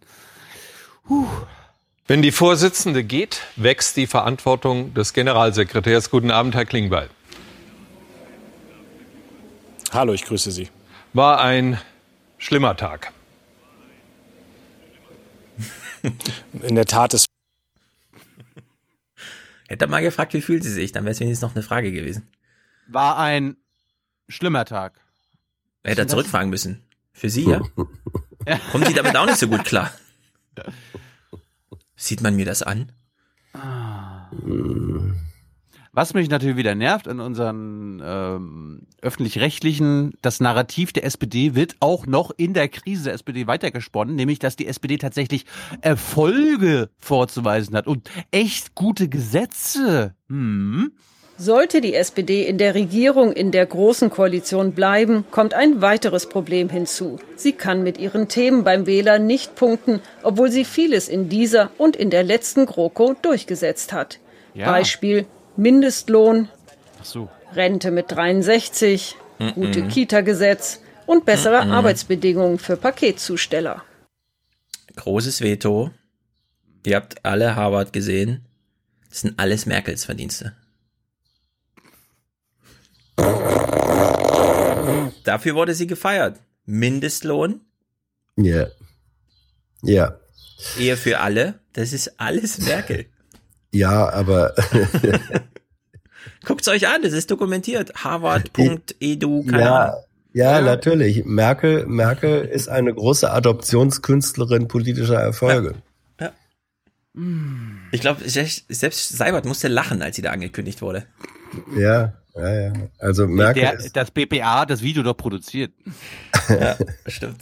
Wenn 2.07 2.21
die 2.21 2.31
Vorsitzende 2.31 3.03
geht, 3.03 3.41
wächst 3.55 3.97
die 3.97 4.07
Verantwortung 4.07 4.93
des 4.93 5.13
Generalsekretärs. 5.13 6.09
Guten 6.09 6.31
Abend, 6.31 6.55
Herr 6.55 6.65
Klingbeil. 6.65 7.09
Hallo, 9.91 10.13
ich 10.13 10.23
grüße 10.23 10.51
Sie. 10.51 10.69
War 11.13 11.39
ein 11.39 11.79
schlimmer 12.37 12.75
Tag. 12.75 13.13
In 16.61 16.75
der 16.75 16.85
Tat 16.85 17.13
ist 17.13 17.25
Hätte 19.67 19.85
er 19.85 19.87
mal 19.87 20.01
gefragt, 20.01 20.33
wie 20.33 20.41
fühlen 20.41 20.61
Sie 20.61 20.71
sich, 20.71 20.91
dann 20.91 21.05
wäre 21.05 21.11
es 21.11 21.19
wenigstens 21.19 21.47
noch 21.47 21.55
eine 21.55 21.63
Frage 21.63 21.91
gewesen. 21.91 22.27
War 22.87 23.17
ein 23.17 23.57
schlimmer 24.27 24.65
Tag. 24.65 24.99
Hätte 25.83 26.01
er 26.01 26.07
zurückfragen 26.07 26.49
müssen. 26.49 26.83
Für 27.11 27.29
Sie, 27.29 27.49
ja? 27.49 27.61
Kommen 28.71 28.85
Sie 28.85 28.93
damit 28.93 29.15
auch 29.15 29.25
nicht 29.25 29.37
so 29.37 29.47
gut 29.47 29.63
klar? 29.63 29.91
Sieht 31.95 32.21
man 32.21 32.35
mir 32.35 32.45
das 32.45 32.61
an? 32.61 32.91
Was 35.95 36.15
mich 36.15 36.27
natürlich 36.27 36.57
wieder 36.57 36.73
nervt 36.73 37.07
an 37.07 37.19
unseren 37.19 38.01
ähm, 38.03 38.87
öffentlich-rechtlichen, 39.01 40.13
das 40.23 40.39
Narrativ 40.39 40.91
der 40.91 41.05
SPD 41.05 41.53
wird 41.53 41.75
auch 41.81 42.07
noch 42.07 42.31
in 42.35 42.55
der 42.55 42.67
Krise 42.67 43.05
der 43.05 43.13
SPD 43.13 43.45
weitergesponnen, 43.45 44.15
nämlich 44.15 44.39
dass 44.39 44.55
die 44.55 44.65
SPD 44.65 44.97
tatsächlich 44.97 45.45
Erfolge 45.81 46.89
vorzuweisen 46.97 47.75
hat 47.75 47.85
und 47.85 48.09
echt 48.31 48.73
gute 48.73 49.07
Gesetze. 49.07 50.15
Hm. 50.29 50.93
Sollte 51.43 51.81
die 51.81 51.93
SPD 51.93 52.43
in 52.47 52.57
der 52.57 52.73
Regierung 52.73 53.33
in 53.33 53.51
der 53.51 53.65
Großen 53.65 54.09
Koalition 54.09 54.71
bleiben, 54.71 55.25
kommt 55.29 55.53
ein 55.53 55.81
weiteres 55.81 56.29
Problem 56.29 56.69
hinzu. 56.69 57.19
Sie 57.35 57.51
kann 57.51 57.83
mit 57.83 57.97
ihren 57.97 58.29
Themen 58.29 58.63
beim 58.63 58.85
Wähler 58.85 59.19
nicht 59.19 59.53
punkten, 59.55 59.99
obwohl 60.21 60.49
sie 60.51 60.63
vieles 60.63 61.09
in 61.09 61.27
dieser 61.27 61.69
und 61.77 61.97
in 61.97 62.09
der 62.11 62.23
letzten 62.23 62.65
GroKo 62.65 63.15
durchgesetzt 63.21 63.91
hat. 63.91 64.19
Ja. 64.53 64.67
Beispiel 64.71 65.25
Mindestlohn, 65.57 66.47
Ach 67.01 67.05
so. 67.05 67.29
Rente 67.53 67.91
mit 67.91 68.09
63, 68.09 69.17
Mhm. 69.39 69.53
gute 69.55 69.81
Kita-Gesetz 69.89 70.79
und 71.07 71.25
bessere 71.25 71.65
Mhm. 71.65 71.71
Arbeitsbedingungen 71.73 72.57
für 72.57 72.77
Paketzusteller. 72.77 73.83
Großes 74.95 75.41
Veto. 75.41 75.91
Ihr 76.85 76.95
habt 76.95 77.25
alle 77.25 77.57
Harvard 77.57 77.91
gesehen. 77.91 78.45
Das 79.09 79.19
sind 79.21 79.37
alles 79.37 79.65
Merkels 79.65 80.05
Verdienste. 80.05 80.53
Dafür 85.23 85.55
wurde 85.55 85.73
sie 85.73 85.87
gefeiert. 85.87 86.39
Mindestlohn, 86.65 87.61
Ja. 88.35 88.67
Ja. 89.81 90.17
Ehe 90.79 90.95
für 90.95 91.19
alle, 91.19 91.59
das 91.73 91.91
ist 91.93 92.19
alles 92.19 92.59
Merkel. 92.59 93.05
Ja, 93.75 94.07
aber 94.13 94.53
Guckt's 96.45 96.67
euch 96.67 96.87
an, 96.87 97.01
das 97.01 97.11
ist 97.11 97.31
dokumentiert. 97.31 97.91
Harvard.edu, 98.03 99.45
ja, 99.49 99.85
Ahnung. 99.85 100.03
ja, 100.33 100.61
natürlich. 100.61 101.25
Merkel, 101.25 101.87
Merkel 101.87 102.45
ist 102.45 102.69
eine 102.69 102.93
große 102.93 103.31
Adoptionskünstlerin 103.31 104.67
politischer 104.67 105.19
Erfolge. 105.19 105.73
Ich 107.91 108.01
glaube, 108.01 108.29
selbst 108.29 109.09
Seibert 109.09 109.45
musste 109.45 109.69
lachen, 109.69 110.03
als 110.03 110.17
sie 110.17 110.21
da 110.21 110.29
angekündigt 110.29 110.83
wurde. 110.83 111.07
Ja, 111.75 112.13
ja, 112.35 112.61
ja. 112.61 112.73
Also 112.99 113.27
Merkel, 113.27 113.61
Der, 113.61 113.73
ist, 113.73 113.95
das 113.95 114.11
BPA 114.11 114.61
hat 114.61 114.69
das 114.69 114.81
Video 114.81 115.03
doch 115.03 115.17
produziert. 115.17 115.73
Ja, 116.49 116.75
stimmt. 117.07 117.41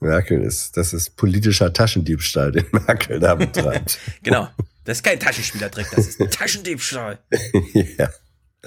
Merkel 0.00 0.42
ist, 0.42 0.76
das 0.76 0.92
ist 0.92 1.16
politischer 1.16 1.72
Taschendiebstahl, 1.72 2.52
den 2.52 2.66
Merkel 2.72 3.20
da 3.20 3.34
betreibt. 3.34 3.98
Genau. 4.22 4.48
Das 4.84 4.98
ist 4.98 5.02
kein 5.02 5.18
Taschenspielertrick, 5.18 5.86
das 5.96 6.08
ist 6.08 6.30
Taschendiebstahl. 6.30 7.18
ja. 7.72 8.10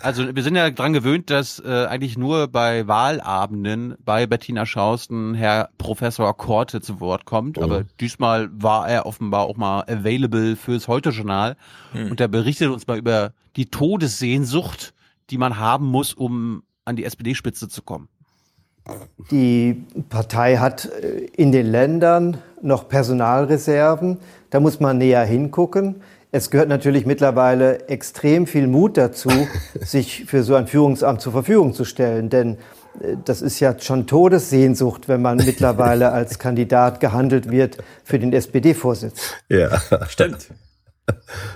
Also 0.02 0.36
wir 0.36 0.44
sind 0.44 0.56
ja 0.56 0.70
dran 0.70 0.94
gewöhnt, 0.94 1.30
dass 1.30 1.60
äh, 1.60 1.86
eigentlich 1.86 2.18
nur 2.18 2.48
bei 2.48 2.88
Wahlabenden 2.88 3.96
bei 4.04 4.28
Bettina 4.28 4.66
Schausten 4.66 5.34
Herr 5.34 5.70
Professor 5.78 6.36
Korte 6.36 6.82
zu 6.82 7.00
Wort 7.00 7.26
kommt. 7.26 7.60
Aber 7.60 7.84
diesmal 8.00 8.50
war 8.52 8.88
er 8.88 9.06
offenbar 9.06 9.46
auch 9.46 9.58
mal 9.58 9.84
available 9.88 10.56
fürs 10.56 10.88
Heute-Journal. 10.88 11.56
Hm. 11.94 12.12
Und 12.12 12.20
er 12.20 12.28
berichtet 12.28 12.70
uns 12.70 12.88
mal 12.88 12.98
über 12.98 13.34
die 13.56 13.68
Todessehnsucht, 13.68 14.94
die 15.30 15.38
man 15.38 15.58
haben 15.58 15.86
muss, 15.88 16.14
um 16.14 16.64
an 16.86 16.96
die 16.96 17.06
SPD-Spitze 17.06 17.68
zu 17.68 17.82
kommen. 17.82 18.08
Die 19.32 19.86
Partei 20.10 20.58
hat 20.58 20.86
äh, 20.86 21.26
in 21.36 21.52
den 21.52 21.68
Ländern 21.68 22.38
noch 22.62 22.88
Personalreserven. 22.88 24.20
Da 24.50 24.60
muss 24.60 24.80
man 24.80 24.98
näher 24.98 25.24
hingucken. 25.24 26.02
Es 26.32 26.50
gehört 26.50 26.70
natürlich 26.70 27.06
mittlerweile 27.06 27.88
extrem 27.90 28.48
viel 28.48 28.68
Mut 28.68 28.98
dazu, 28.98 29.30
sich 29.82 30.26
für 30.26 30.44
so 30.44 30.56
ein 30.56 30.68
Führungsamt 30.68 31.22
zur 31.22 31.34
Verfügung 31.34 31.74
zu 31.74 31.84
stellen. 31.84 32.30
Denn 32.30 32.58
äh, 33.02 33.18
das 33.26 33.42
ist 33.42 33.60
ja 33.60 33.78
schon 33.78 34.08
Todessehnsucht, 34.08 35.10
wenn 35.10 35.22
man 35.22 35.38
mittlerweile 35.38 36.12
als 36.14 36.40
Kandidat 36.40 37.02
gehandelt 37.02 37.52
wird 37.52 37.78
für 38.06 38.20
den 38.20 38.32
SPD-Vorsitz. 38.32 39.34
Ja. 39.50 39.82
Stimmt. 40.08 40.48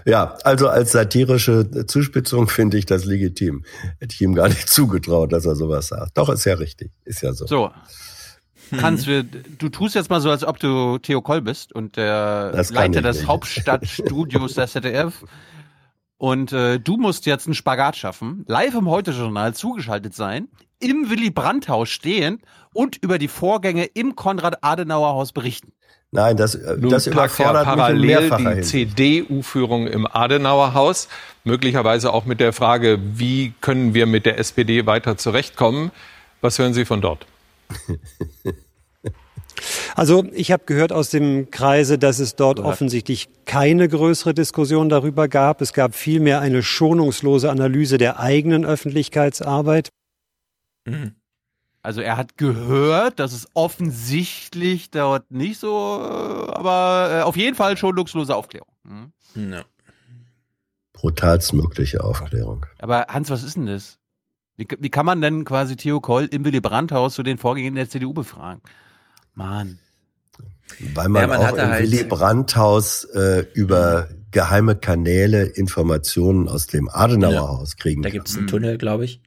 Ja, 0.05 0.37
also 0.43 0.67
als 0.69 0.91
satirische 0.91 1.85
Zuspitzung 1.85 2.47
finde 2.47 2.77
ich 2.77 2.85
das 2.85 3.05
legitim. 3.05 3.63
Hätte 3.99 4.13
ich 4.13 4.21
ihm 4.21 4.33
gar 4.33 4.47
nicht 4.47 4.69
zugetraut, 4.69 5.31
dass 5.33 5.45
er 5.45 5.55
sowas 5.55 5.87
sagt. 5.87 6.17
Doch, 6.17 6.29
ist 6.29 6.45
ja 6.45 6.55
richtig. 6.55 6.91
Ist 7.05 7.21
ja 7.21 7.33
so. 7.33 7.45
So. 7.45 7.71
Hans, 8.81 9.05
wir, 9.05 9.23
du 9.23 9.67
tust 9.69 9.95
jetzt 9.95 10.09
mal 10.09 10.21
so, 10.21 10.29
als 10.29 10.45
ob 10.45 10.57
du 10.59 10.97
Theo 10.97 11.21
Koll 11.21 11.41
bist 11.41 11.73
und 11.73 11.97
der 11.97 12.51
Das 12.51 12.71
Leiter 12.71 13.01
des 13.01 13.17
nicht. 13.17 13.27
Hauptstadtstudios 13.27 14.53
der 14.53 14.67
ZDF. 14.67 15.25
Und 16.17 16.53
äh, 16.53 16.79
du 16.79 16.97
musst 16.97 17.25
jetzt 17.25 17.47
einen 17.47 17.55
Spagat 17.55 17.97
schaffen, 17.97 18.45
live 18.47 18.75
im 18.75 18.87
Heute-Journal 18.87 19.55
zugeschaltet 19.55 20.13
sein, 20.15 20.47
im 20.79 21.09
Willy 21.09 21.31
Brandt-Haus 21.31 21.89
stehen 21.89 22.41
und 22.73 22.97
über 22.97 23.17
die 23.17 23.27
Vorgänge 23.27 23.85
im 23.85 24.15
Konrad-Adenauer-Haus 24.15 25.33
berichten. 25.33 25.73
Nein, 26.11 26.35
das, 26.35 26.55
äh, 26.55 26.75
Nun 26.77 26.91
das 26.91 27.05
ja 27.05 27.13
überfordert 27.13 27.65
mich 27.65 27.73
in 27.73 27.79
parallel 27.79 28.05
mehrfacher 28.05 28.55
die. 28.55 28.61
CDU-Führung 28.61 29.87
im 29.87 30.05
Adenauer 30.05 30.73
Haus, 30.73 31.07
möglicherweise 31.45 32.13
auch 32.13 32.25
mit 32.25 32.41
der 32.41 32.51
Frage, 32.51 32.99
wie 33.01 33.53
können 33.61 33.93
wir 33.93 34.05
mit 34.05 34.25
der 34.25 34.37
SPD 34.37 34.85
weiter 34.85 35.17
zurechtkommen. 35.17 35.91
Was 36.41 36.59
hören 36.59 36.73
Sie 36.73 36.85
von 36.85 37.01
dort? 37.01 37.25
Also 39.95 40.25
ich 40.33 40.51
habe 40.51 40.63
gehört 40.65 40.91
aus 40.91 41.09
dem 41.09 41.51
Kreise, 41.51 41.99
dass 41.99 42.19
es 42.19 42.35
dort 42.35 42.59
offensichtlich 42.59 43.29
keine 43.45 43.87
größere 43.87 44.33
Diskussion 44.33 44.89
darüber 44.89 45.27
gab. 45.27 45.61
Es 45.61 45.73
gab 45.73 45.93
vielmehr 45.93 46.41
eine 46.41 46.63
schonungslose 46.63 47.51
Analyse 47.51 47.97
der 47.97 48.19
eigenen 48.19 48.65
Öffentlichkeitsarbeit. 48.65 49.89
Also 51.83 52.01
er 52.01 52.15
hat 52.17 52.37
gehört, 52.37 53.19
dass 53.19 53.33
es 53.33 53.47
offensichtlich 53.55 54.91
dort 54.91 55.31
nicht 55.31 55.59
so, 55.59 55.67
äh, 55.99 56.51
aber 56.53 57.09
äh, 57.11 57.21
auf 57.23 57.35
jeden 57.35 57.55
Fall 57.55 57.75
schon 57.77 57.95
luxuslose 57.95 58.35
Aufklärung. 58.35 58.67
Mhm. 58.83 59.11
Ja. 59.53 59.63
Brutalstmögliche 60.93 62.03
Aufklärung. 62.03 62.65
Aber 62.79 63.07
Hans, 63.09 63.29
was 63.29 63.43
ist 63.43 63.55
denn 63.55 63.65
das? 63.65 63.97
Wie, 64.57 64.67
wie 64.79 64.89
kann 64.89 65.05
man 65.05 65.21
denn 65.21 65.45
quasi 65.45 65.75
Theo 65.75 65.99
Koll 66.01 66.25
im 66.31 66.45
Willy 66.45 66.59
Brandt-Haus 66.61 67.15
zu 67.15 67.23
den 67.23 67.37
Vorgängen 67.37 67.75
der 67.75 67.89
CDU 67.89 68.13
befragen? 68.13 68.61
Mann. 69.33 69.79
Weil 70.93 71.09
man, 71.09 71.21
Ja, 71.23 71.27
man 71.27 71.37
auch 71.39 71.53
im 71.55 71.69
halt- 71.69 71.83
Willy 71.83 72.03
Brandt-Haus 72.03 73.05
äh, 73.05 73.45
über 73.53 74.09
geheime 74.31 74.75
Kanäle 74.75 75.43
Informationen 75.45 76.47
aus 76.47 76.67
dem 76.67 76.89
Adenauer 76.89 77.31
Ja. 77.33 77.47
Haus 77.47 77.75
kriegen 77.77 78.01
Da 78.03 78.09
kann. 78.09 78.13
gibt's 78.19 78.37
einen 78.37 78.47
Tunnel, 78.47 78.77
glaube 78.77 79.05
ich. 79.05 79.21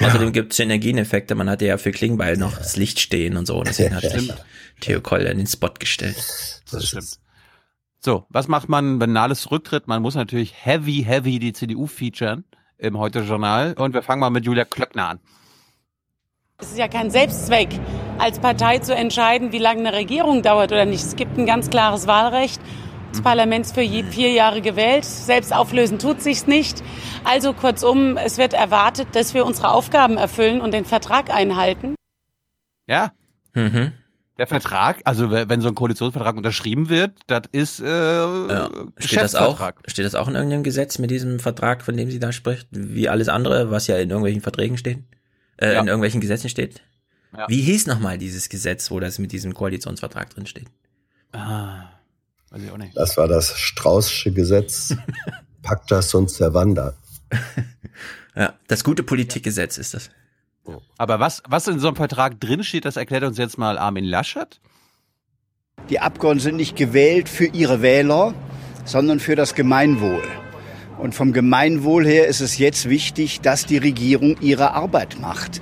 Außerdem 0.00 0.32
gibt 0.32 0.52
es 0.52 0.56
Synergieneffekte. 0.58 1.34
Man 1.34 1.48
hatte 1.48 1.66
ja 1.66 1.78
für 1.78 1.90
Klingbeil 1.90 2.36
noch 2.36 2.58
das 2.58 2.76
Licht 2.76 3.00
stehen 3.00 3.36
und 3.36 3.46
so. 3.46 3.62
Deswegen 3.62 3.94
hat 3.94 4.02
sich 4.10 4.32
Theo 4.80 5.00
Koll 5.00 5.22
in 5.22 5.38
den 5.38 5.46
Spot 5.46 5.72
gestellt. 5.78 6.16
Das 6.70 6.88
stimmt. 6.88 7.18
So, 8.00 8.24
was 8.28 8.46
macht 8.46 8.68
man, 8.68 9.00
wenn 9.00 9.12
Nahles 9.12 9.40
zurücktritt? 9.40 9.88
Man 9.88 10.02
muss 10.02 10.14
natürlich 10.14 10.54
heavy, 10.64 11.02
heavy 11.04 11.38
die 11.38 11.52
CDU 11.52 11.86
featuren 11.86 12.44
im 12.78 12.98
Heute-Journal. 12.98 13.74
Und 13.78 13.94
wir 13.94 14.02
fangen 14.02 14.20
mal 14.20 14.30
mit 14.30 14.44
Julia 14.44 14.64
Klöckner 14.64 15.08
an. 15.08 15.20
Es 16.58 16.70
ist 16.70 16.78
ja 16.78 16.88
kein 16.88 17.10
Selbstzweck, 17.10 17.68
als 18.18 18.38
Partei 18.38 18.78
zu 18.78 18.94
entscheiden, 18.94 19.52
wie 19.52 19.58
lange 19.58 19.80
eine 19.80 19.92
Regierung 19.92 20.42
dauert 20.42 20.72
oder 20.72 20.86
nicht. 20.86 21.04
Es 21.04 21.16
gibt 21.16 21.36
ein 21.36 21.46
ganz 21.46 21.68
klares 21.68 22.06
Wahlrecht. 22.06 22.60
Das 23.16 23.22
Parlament 23.22 23.64
ist 23.64 23.74
für 23.74 23.80
vier 23.80 24.32
Jahre 24.32 24.60
gewählt. 24.60 25.06
Selbst 25.06 25.50
auflösen 25.50 25.98
tut 25.98 26.20
sich's 26.20 26.46
nicht. 26.46 26.82
Also 27.24 27.54
kurzum, 27.54 28.18
es 28.18 28.36
wird 28.36 28.52
erwartet, 28.52 29.08
dass 29.12 29.32
wir 29.32 29.46
unsere 29.46 29.70
Aufgaben 29.70 30.18
erfüllen 30.18 30.60
und 30.60 30.74
den 30.74 30.84
Vertrag 30.84 31.30
einhalten. 31.30 31.94
Ja. 32.86 33.12
Mhm. 33.54 33.92
Der 34.36 34.46
Vertrag, 34.46 35.00
also 35.04 35.30
wenn 35.30 35.62
so 35.62 35.68
ein 35.68 35.74
Koalitionsvertrag 35.74 36.36
unterschrieben 36.36 36.90
wird, 36.90 37.12
das 37.26 37.44
ist 37.52 37.80
äh, 37.80 37.86
ja. 37.86 38.68
steht 38.98 39.22
das 39.22 39.34
auch 39.34 39.72
steht 39.86 40.04
das 40.04 40.14
auch 40.14 40.28
in 40.28 40.34
irgendeinem 40.34 40.62
Gesetz 40.62 40.98
mit 40.98 41.10
diesem 41.10 41.40
Vertrag, 41.40 41.82
von 41.82 41.96
dem 41.96 42.10
sie 42.10 42.18
da 42.18 42.32
spricht, 42.32 42.68
wie 42.70 43.08
alles 43.08 43.30
andere, 43.30 43.70
was 43.70 43.86
ja 43.86 43.96
in 43.96 44.10
irgendwelchen 44.10 44.42
Verträgen 44.42 44.76
steht, 44.76 44.98
äh, 45.56 45.72
ja. 45.72 45.80
in 45.80 45.86
irgendwelchen 45.86 46.20
Gesetzen 46.20 46.50
steht. 46.50 46.82
Ja. 47.34 47.46
Wie 47.48 47.62
hieß 47.62 47.86
nochmal 47.86 48.18
dieses 48.18 48.50
Gesetz, 48.50 48.90
wo 48.90 49.00
das 49.00 49.18
mit 49.18 49.32
diesem 49.32 49.54
Koalitionsvertrag 49.54 50.28
drin 50.28 50.44
steht? 50.44 50.66
Ah, 51.32 51.95
weiß 52.50 52.62
ich 52.62 52.70
auch 52.70 52.78
nicht. 52.78 52.96
Das 52.96 53.16
war 53.16 53.28
das 53.28 53.58
Straußsche 53.58 54.32
Gesetz 54.32 54.94
Pacta 55.62 56.02
sunt 56.02 56.30
servanda. 56.30 56.94
ja, 58.36 58.54
das 58.68 58.84
gute 58.84 59.02
Politikgesetz 59.02 59.78
ist 59.78 59.94
das. 59.94 60.10
Aber 60.98 61.20
was, 61.20 61.42
was 61.48 61.68
in 61.68 61.78
so 61.78 61.88
einem 61.88 61.96
Vertrag 61.96 62.40
drinsteht, 62.40 62.84
das 62.84 62.96
erklärt 62.96 63.24
uns 63.24 63.38
jetzt 63.38 63.58
mal 63.58 63.78
Armin 63.78 64.04
Laschet. 64.04 64.60
Die 65.90 66.00
Abgeordneten 66.00 66.42
sind 66.42 66.56
nicht 66.56 66.76
gewählt 66.76 67.28
für 67.28 67.46
ihre 67.46 67.82
Wähler, 67.82 68.34
sondern 68.84 69.20
für 69.20 69.36
das 69.36 69.54
Gemeinwohl. 69.54 70.24
Und 70.98 71.14
vom 71.14 71.32
Gemeinwohl 71.32 72.06
her 72.06 72.26
ist 72.26 72.40
es 72.40 72.58
jetzt 72.58 72.88
wichtig, 72.88 73.40
dass 73.40 73.66
die 73.66 73.76
Regierung 73.76 74.40
ihre 74.40 74.72
Arbeit 74.72 75.20
macht. 75.20 75.60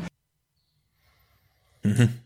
Mhm. 1.82 2.20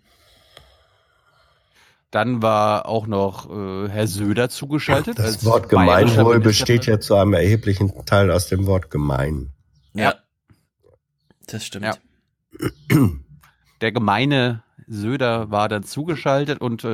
Dann 2.10 2.40
war 2.42 2.86
auch 2.86 3.06
noch 3.06 3.50
äh, 3.50 3.88
Herr 3.88 4.06
Söder 4.06 4.48
zugeschaltet. 4.48 5.18
Das 5.18 5.44
Wort 5.44 5.68
Gemeinwohl 5.68 6.40
besteht 6.40 6.86
ja 6.86 6.98
zu 7.00 7.14
einem 7.14 7.34
erheblichen 7.34 7.92
Teil 8.06 8.30
aus 8.30 8.46
dem 8.46 8.66
Wort 8.66 8.90
gemein. 8.90 9.50
Ja, 9.92 10.14
das 11.46 11.64
stimmt. 11.64 11.84
Ja. 11.84 11.94
Der 13.80 13.92
gemeine 13.92 14.62
Söder 14.86 15.50
war 15.50 15.68
dann 15.68 15.82
zugeschaltet 15.82 16.60
und 16.60 16.82
äh, 16.82 16.88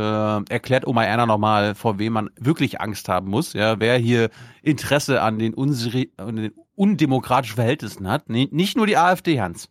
erklärt 0.48 0.86
Oma 0.86 1.04
Erna 1.04 1.26
nochmal, 1.26 1.74
vor 1.74 1.98
wem 1.98 2.14
man 2.14 2.30
wirklich 2.38 2.80
Angst 2.80 3.08
haben 3.08 3.30
muss. 3.30 3.52
Ja, 3.52 3.78
wer 3.78 3.96
hier 3.98 4.30
Interesse 4.62 5.22
an 5.22 5.38
den, 5.38 5.54
an 6.16 6.36
den 6.36 6.52
undemokratischen 6.74 7.54
Verhältnissen 7.54 8.08
hat. 8.08 8.28
Nee, 8.28 8.48
nicht 8.50 8.76
nur 8.76 8.86
die 8.86 8.96
AfD, 8.96 9.40
Hans. 9.40 9.68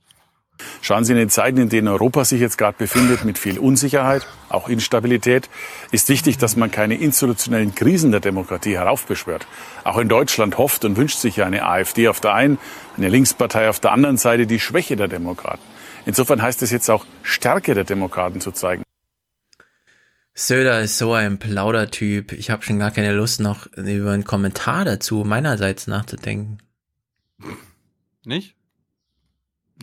Schauen 0.81 1.03
Sie 1.03 1.13
in 1.13 1.17
den 1.17 1.29
Zeiten, 1.29 1.57
in 1.57 1.69
denen 1.69 1.87
Europa 1.87 2.25
sich 2.25 2.39
jetzt 2.39 2.57
gerade 2.57 2.77
befindet, 2.77 3.25
mit 3.25 3.37
viel 3.37 3.57
Unsicherheit, 3.57 4.25
auch 4.49 4.69
Instabilität, 4.69 5.49
ist 5.91 6.09
wichtig, 6.09 6.37
dass 6.37 6.55
man 6.55 6.71
keine 6.71 6.95
institutionellen 6.95 7.73
Krisen 7.73 8.11
der 8.11 8.19
Demokratie 8.19 8.75
heraufbeschwört. 8.75 9.47
Auch 9.83 9.97
in 9.97 10.09
Deutschland 10.09 10.57
hofft 10.57 10.85
und 10.85 10.97
wünscht 10.97 11.17
sich 11.17 11.37
ja 11.37 11.45
eine 11.45 11.65
AfD 11.65 12.07
auf 12.07 12.19
der 12.19 12.33
einen, 12.33 12.57
eine 12.97 13.09
Linkspartei 13.09 13.69
auf 13.69 13.79
der 13.79 13.91
anderen 13.91 14.17
Seite 14.17 14.45
die 14.45 14.59
Schwäche 14.59 14.95
der 14.95 15.07
Demokraten. 15.07 15.63
Insofern 16.05 16.41
heißt 16.41 16.61
es 16.61 16.71
jetzt 16.71 16.89
auch, 16.89 17.05
Stärke 17.23 17.73
der 17.73 17.85
Demokraten 17.85 18.41
zu 18.41 18.51
zeigen. 18.51 18.83
Söder 20.35 20.81
ist 20.81 20.97
so 20.97 21.13
ein 21.13 21.37
Plaudertyp. 21.37 22.31
Ich 22.33 22.49
habe 22.49 22.63
schon 22.63 22.79
gar 22.79 22.91
keine 22.91 23.13
Lust, 23.13 23.39
noch 23.39 23.67
über 23.75 24.11
einen 24.11 24.23
Kommentar 24.23 24.83
dazu 24.83 25.23
meinerseits 25.23 25.87
nachzudenken. 25.87 26.57
Nicht? 28.25 28.55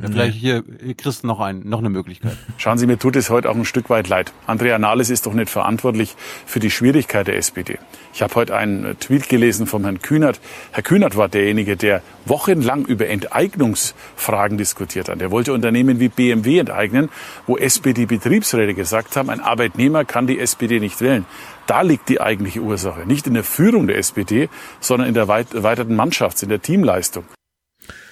Ja, 0.00 0.08
vielleicht 0.08 0.36
hier, 0.36 0.64
hier 0.82 0.94
kriegst 0.94 1.22
du 1.22 1.26
noch, 1.26 1.40
ein, 1.40 1.62
noch 1.64 1.80
eine 1.80 1.90
Möglichkeit. 1.90 2.36
Schauen 2.56 2.78
Sie, 2.78 2.86
mir 2.86 2.98
tut 2.98 3.16
es 3.16 3.28
heute 3.28 3.50
auch 3.50 3.54
ein 3.54 3.64
Stück 3.64 3.90
weit 3.90 4.08
leid. 4.08 4.32
Andrea 4.46 4.78
Nahles 4.78 5.10
ist 5.10 5.26
doch 5.26 5.34
nicht 5.34 5.50
verantwortlich 5.50 6.14
für 6.46 6.58
die 6.58 6.70
Schwierigkeit 6.70 7.26
der 7.26 7.36
SPD. 7.36 7.78
Ich 8.14 8.22
habe 8.22 8.34
heute 8.34 8.56
einen 8.56 8.98
Tweet 8.98 9.28
gelesen 9.28 9.66
vom 9.66 9.84
Herrn 9.84 10.00
Kühnert. 10.00 10.40
Herr 10.72 10.82
Kühnert 10.82 11.16
war 11.16 11.28
derjenige, 11.28 11.76
der 11.76 12.02
wochenlang 12.24 12.86
über 12.86 13.08
Enteignungsfragen 13.08 14.56
diskutiert 14.56 15.08
hat. 15.08 15.20
Er 15.20 15.30
wollte 15.30 15.52
Unternehmen 15.52 16.00
wie 16.00 16.08
BMW 16.08 16.58
enteignen, 16.58 17.10
wo 17.46 17.58
SPD-Betriebsräte 17.58 18.74
gesagt 18.74 19.16
haben, 19.16 19.28
ein 19.28 19.40
Arbeitnehmer 19.40 20.04
kann 20.04 20.26
die 20.26 20.38
SPD 20.38 20.80
nicht 20.80 21.00
wählen. 21.00 21.26
Da 21.66 21.82
liegt 21.82 22.08
die 22.08 22.20
eigentliche 22.20 22.60
Ursache. 22.60 23.06
Nicht 23.06 23.26
in 23.26 23.34
der 23.34 23.44
Führung 23.44 23.86
der 23.86 23.98
SPD, 23.98 24.48
sondern 24.80 25.08
in 25.08 25.14
der 25.14 25.28
erweiterten 25.28 25.94
Mannschafts-, 25.94 26.42
in 26.42 26.48
der 26.48 26.62
Teamleistung. 26.62 27.24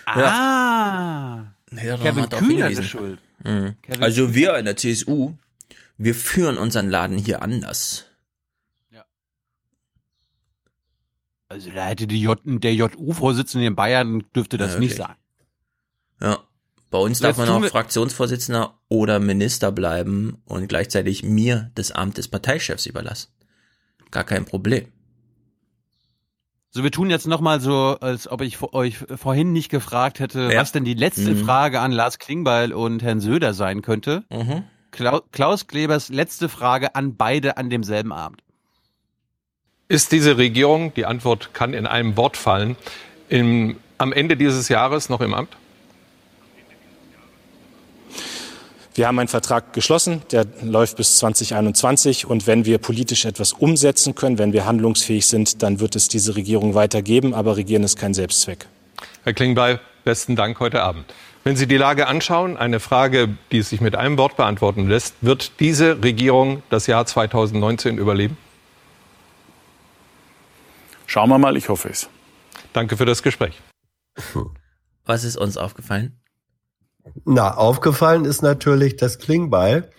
Ah. 0.04 0.20
Ja. 0.20 1.57
Ja, 1.72 1.96
Kevin 1.96 2.28
Kühner 2.28 2.70
ist 2.70 2.84
schuld. 2.84 3.18
Mhm. 3.44 3.76
Also 4.00 4.34
wir 4.34 4.56
in 4.56 4.64
der 4.64 4.76
CSU, 4.76 5.34
wir 5.96 6.14
führen 6.14 6.58
unseren 6.58 6.88
Laden 6.88 7.18
hier 7.18 7.42
anders. 7.42 8.06
Ja. 8.90 9.04
Also 11.48 11.70
da 11.70 11.86
hätte 11.86 12.06
die 12.06 12.20
J, 12.20 12.38
der 12.44 12.74
JU-Vorsitzende 12.74 13.66
in 13.66 13.76
Bayern 13.76 14.24
dürfte 14.34 14.56
das 14.56 14.70
ja, 14.70 14.76
okay. 14.76 14.84
nicht 14.84 14.96
sagen. 14.96 15.16
Ja. 16.20 16.38
Bei 16.90 16.98
uns 16.98 17.18
darf 17.20 17.36
man 17.36 17.48
auch 17.50 17.64
Fraktionsvorsitzender 17.66 18.78
oder 18.88 19.20
Minister 19.20 19.72
bleiben 19.72 20.40
und 20.46 20.68
gleichzeitig 20.68 21.22
mir 21.22 21.70
das 21.74 21.92
Amt 21.92 22.16
des 22.16 22.28
Parteichefs 22.28 22.86
überlassen. 22.86 23.30
Gar 24.10 24.24
kein 24.24 24.46
Problem. 24.46 24.86
So, 26.70 26.82
wir 26.82 26.90
tun 26.90 27.08
jetzt 27.08 27.26
nochmal 27.26 27.60
so, 27.60 27.96
als 28.00 28.30
ob 28.30 28.42
ich 28.42 28.60
euch 28.60 28.98
vorhin 28.98 29.52
nicht 29.52 29.70
gefragt 29.70 30.20
hätte, 30.20 30.50
ja. 30.52 30.60
was 30.60 30.72
denn 30.72 30.84
die 30.84 30.94
letzte 30.94 31.30
mhm. 31.34 31.44
Frage 31.44 31.80
an 31.80 31.92
Lars 31.92 32.18
Klingbeil 32.18 32.72
und 32.74 33.02
Herrn 33.02 33.20
Söder 33.20 33.54
sein 33.54 33.80
könnte. 33.80 34.24
Mhm. 34.30 34.64
Klaus 34.90 35.66
Klebers 35.66 36.08
letzte 36.08 36.48
Frage 36.48 36.94
an 36.94 37.16
beide 37.16 37.56
an 37.56 37.70
demselben 37.70 38.12
Abend. 38.12 38.42
Ist 39.88 40.12
diese 40.12 40.36
Regierung, 40.36 40.92
die 40.94 41.06
Antwort 41.06 41.54
kann 41.54 41.72
in 41.72 41.86
einem 41.86 42.16
Wort 42.16 42.36
fallen, 42.36 42.76
im, 43.30 43.78
am 43.96 44.12
Ende 44.12 44.36
dieses 44.36 44.68
Jahres 44.68 45.08
noch 45.08 45.22
im 45.22 45.32
Amt? 45.32 45.56
Wir 48.98 49.06
haben 49.06 49.20
einen 49.20 49.28
Vertrag 49.28 49.72
geschlossen, 49.74 50.22
der 50.32 50.44
läuft 50.60 50.96
bis 50.96 51.18
2021. 51.18 52.26
Und 52.26 52.48
wenn 52.48 52.64
wir 52.64 52.78
politisch 52.78 53.26
etwas 53.26 53.52
umsetzen 53.52 54.16
können, 54.16 54.38
wenn 54.38 54.52
wir 54.52 54.66
handlungsfähig 54.66 55.24
sind, 55.24 55.62
dann 55.62 55.78
wird 55.78 55.94
es 55.94 56.08
diese 56.08 56.34
Regierung 56.34 56.74
weitergeben. 56.74 57.32
Aber 57.32 57.56
Regieren 57.56 57.84
ist 57.84 57.96
kein 57.96 58.12
Selbstzweck. 58.12 58.66
Herr 59.22 59.34
Klingbeil, 59.34 59.78
besten 60.02 60.34
Dank 60.34 60.58
heute 60.58 60.82
Abend. 60.82 61.04
Wenn 61.44 61.54
Sie 61.54 61.68
die 61.68 61.76
Lage 61.76 62.08
anschauen, 62.08 62.56
eine 62.56 62.80
Frage, 62.80 63.38
die 63.52 63.62
sich 63.62 63.80
mit 63.80 63.94
einem 63.94 64.18
Wort 64.18 64.36
beantworten 64.36 64.88
lässt, 64.88 65.14
wird 65.20 65.60
diese 65.60 66.02
Regierung 66.02 66.64
das 66.68 66.88
Jahr 66.88 67.06
2019 67.06 67.98
überleben? 67.98 68.36
Schauen 71.06 71.30
wir 71.30 71.38
mal, 71.38 71.56
ich 71.56 71.68
hoffe 71.68 71.88
es. 71.88 72.10
Danke 72.72 72.96
für 72.96 73.06
das 73.06 73.22
Gespräch. 73.22 73.62
Was 75.04 75.22
ist 75.22 75.36
uns 75.36 75.56
aufgefallen? 75.56 76.18
Na, 77.24 77.54
aufgefallen 77.54 78.24
ist 78.24 78.42
natürlich 78.42 78.96
das 78.96 79.18
Klingbeil 79.18 79.90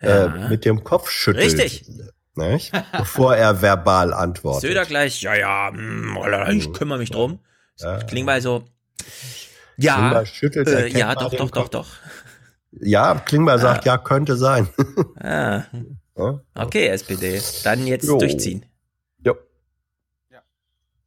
äh, 0.00 0.08
ja. 0.08 0.24
äh, 0.24 0.48
mit 0.48 0.64
dem 0.64 0.84
Kopf 0.84 1.10
schüttelt. 1.10 1.44
Richtig. 1.44 1.86
Nicht? 2.34 2.72
Bevor 2.92 3.34
er 3.34 3.62
verbal 3.62 4.12
antwortet. 4.12 4.68
Söder 4.68 4.84
gleich, 4.84 5.22
ja, 5.22 5.34
ja, 5.34 5.70
mh, 5.72 6.50
mm, 6.50 6.56
ich 6.56 6.72
kümmere 6.72 6.98
mich 6.98 7.10
drum. 7.10 7.38
Ja. 7.78 7.98
Klingbeil 7.98 8.42
so, 8.42 8.64
ja, 9.76 9.96
Klingbeil 9.96 10.26
schüttelt 10.26 10.68
äh, 10.68 10.88
ja, 10.88 11.14
doch, 11.14 11.34
doch, 11.34 11.50
doch, 11.50 11.68
doch. 11.68 11.86
Ja, 12.80 13.14
Klingbeil 13.14 13.58
sagt, 13.58 13.84
ja, 13.84 13.98
könnte 13.98 14.36
sein. 14.36 14.68
ah. 15.20 15.64
Okay, 16.54 16.88
SPD, 16.88 17.40
dann 17.64 17.86
jetzt 17.86 18.06
jo. 18.06 18.18
durchziehen. 18.18 18.64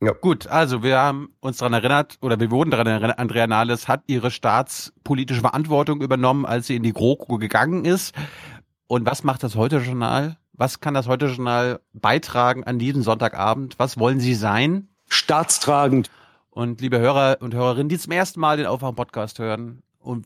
Ja. 0.01 0.13
Gut, 0.13 0.47
also 0.47 0.81
wir 0.81 0.97
haben 0.97 1.33
uns 1.41 1.57
daran 1.57 1.73
erinnert, 1.73 2.17
oder 2.21 2.39
wir 2.39 2.51
wurden 2.51 2.71
daran 2.71 2.87
erinnert, 2.87 3.19
Andrea 3.19 3.47
Nahles 3.47 3.89
hat 3.89 4.03
ihre 4.07 4.31
staatspolitische 4.31 5.41
Verantwortung 5.41 6.01
übernommen, 6.01 6.45
als 6.45 6.67
sie 6.67 6.77
in 6.77 6.83
die 6.83 6.93
GroKo 6.93 7.37
gegangen 7.37 7.83
ist. 7.83 8.15
Und 8.87 9.05
was 9.05 9.23
macht 9.23 9.43
das 9.43 9.55
Heute-Journal? 9.55 10.37
Was 10.53 10.79
kann 10.79 10.93
das 10.93 11.07
Heute-Journal 11.07 11.81
beitragen 11.93 12.63
an 12.63 12.79
diesem 12.79 13.01
Sonntagabend? 13.01 13.75
Was 13.77 13.99
wollen 13.99 14.21
Sie 14.21 14.35
sein? 14.35 14.87
Staatstragend. 15.09 16.09
Und 16.49 16.79
liebe 16.79 16.99
Hörer 16.99 17.37
und 17.41 17.53
Hörerinnen, 17.53 17.89
die 17.89 17.97
zum 17.97 18.13
ersten 18.13 18.39
Mal 18.39 18.57
den 18.57 18.67
Aufwachen-Podcast 18.67 19.39
hören 19.39 19.83
und 19.99 20.25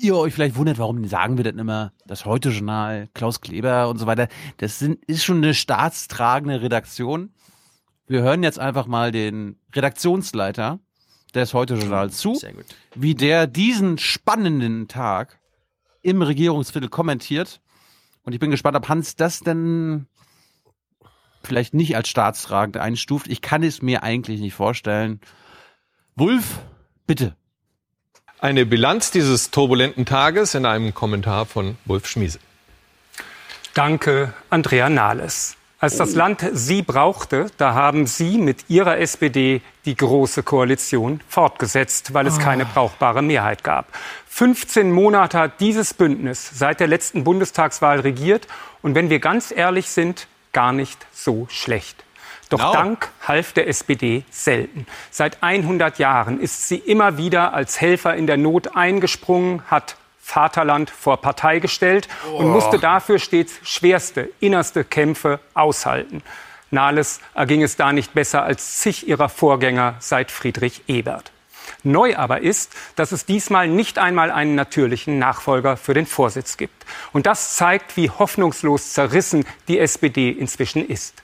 ihr 0.00 0.16
euch 0.16 0.34
vielleicht 0.34 0.56
wundert, 0.56 0.78
warum 0.78 1.04
sagen 1.06 1.36
wir 1.36 1.44
das 1.44 1.54
immer, 1.54 1.92
das 2.06 2.24
Heute-Journal, 2.24 3.08
Klaus 3.14 3.40
Kleber 3.40 3.88
und 3.88 3.98
so 3.98 4.06
weiter, 4.06 4.28
das 4.56 4.78
sind, 4.78 5.04
ist 5.04 5.24
schon 5.24 5.38
eine 5.38 5.54
staatstragende 5.54 6.62
Redaktion. 6.62 7.30
Wir 8.06 8.22
hören 8.22 8.42
jetzt 8.42 8.58
einfach 8.58 8.86
mal 8.86 9.10
den 9.10 9.58
Redaktionsleiter 9.74 10.78
des 11.34 11.54
Heute-Journals 11.54 12.18
zu, 12.18 12.40
wie 12.94 13.14
der 13.14 13.46
diesen 13.46 13.98
spannenden 13.98 14.86
Tag 14.86 15.40
im 16.02 16.22
Regierungsviertel 16.22 16.88
kommentiert. 16.88 17.60
Und 18.22 18.32
ich 18.32 18.38
bin 18.38 18.50
gespannt, 18.50 18.76
ob 18.76 18.88
Hans 18.88 19.16
das 19.16 19.40
denn 19.40 20.06
vielleicht 21.42 21.74
nicht 21.74 21.96
als 21.96 22.08
staatstragend 22.08 22.76
einstuft. 22.76 23.28
Ich 23.28 23.40
kann 23.40 23.62
es 23.62 23.82
mir 23.82 24.02
eigentlich 24.02 24.40
nicht 24.40 24.54
vorstellen. 24.54 25.20
Wulf, 26.14 26.60
bitte. 27.06 27.36
Eine 28.38 28.66
Bilanz 28.66 29.10
dieses 29.10 29.50
turbulenten 29.50 30.06
Tages 30.06 30.54
in 30.54 30.64
einem 30.64 30.94
Kommentar 30.94 31.46
von 31.46 31.76
Wolf 31.86 32.06
Schmiese. 32.06 32.38
Danke, 33.74 34.32
Andrea 34.48 34.88
Nahles. 34.88 35.56
Als 35.86 35.98
das 35.98 36.16
Land 36.16 36.44
Sie 36.52 36.82
brauchte, 36.82 37.46
da 37.58 37.74
haben 37.74 38.08
Sie 38.08 38.38
mit 38.38 38.64
Ihrer 38.68 38.98
SPD 38.98 39.60
die 39.84 39.94
große 39.94 40.42
Koalition 40.42 41.20
fortgesetzt, 41.28 42.12
weil 42.12 42.26
es 42.26 42.40
keine 42.40 42.64
brauchbare 42.64 43.22
Mehrheit 43.22 43.62
gab. 43.62 43.86
15 44.26 44.90
Monate 44.90 45.38
hat 45.38 45.60
dieses 45.60 45.94
Bündnis 45.94 46.50
seit 46.52 46.80
der 46.80 46.88
letzten 46.88 47.22
Bundestagswahl 47.22 48.00
regiert 48.00 48.48
und 48.82 48.96
wenn 48.96 49.10
wir 49.10 49.20
ganz 49.20 49.52
ehrlich 49.56 49.88
sind, 49.88 50.26
gar 50.52 50.72
nicht 50.72 51.06
so 51.12 51.46
schlecht. 51.50 52.02
Doch 52.48 52.58
Genau. 52.58 52.72
Dank 52.72 53.08
half 53.22 53.52
der 53.52 53.68
SPD 53.68 54.24
selten. 54.28 54.88
Seit 55.12 55.40
100 55.44 56.00
Jahren 56.00 56.40
ist 56.40 56.66
sie 56.66 56.78
immer 56.78 57.16
wieder 57.16 57.54
als 57.54 57.80
Helfer 57.80 58.16
in 58.16 58.26
der 58.26 58.38
Not 58.38 58.74
eingesprungen, 58.76 59.62
hat 59.70 59.94
Vaterland 60.26 60.90
vor 60.90 61.18
Partei 61.18 61.60
gestellt 61.60 62.08
und 62.36 62.46
Oh. 62.46 62.48
musste 62.48 62.80
dafür 62.80 63.20
stets 63.20 63.54
schwerste, 63.62 64.28
innerste 64.40 64.82
Kämpfe 64.82 65.38
aushalten. 65.54 66.20
Nahles 66.72 67.20
erging 67.34 67.62
es 67.62 67.76
da 67.76 67.92
nicht 67.92 68.12
besser 68.12 68.42
als 68.42 68.78
zig 68.80 69.06
ihrer 69.06 69.28
Vorgänger 69.28 69.94
seit 70.00 70.32
Friedrich 70.32 70.82
Ebert. 70.88 71.30
Neu 71.84 72.16
aber 72.16 72.40
ist, 72.42 72.72
dass 72.96 73.12
es 73.12 73.24
diesmal 73.24 73.68
nicht 73.68 73.98
einmal 73.98 74.32
einen 74.32 74.56
natürlichen 74.56 75.20
Nachfolger 75.20 75.76
für 75.76 75.94
den 75.94 76.06
Vorsitz 76.06 76.56
gibt. 76.56 76.84
Und 77.12 77.26
das 77.26 77.54
zeigt, 77.54 77.96
wie 77.96 78.10
hoffnungslos 78.10 78.94
zerrissen 78.94 79.46
die 79.68 79.78
SPD 79.78 80.30
inzwischen 80.30 80.84
ist. 80.86 81.22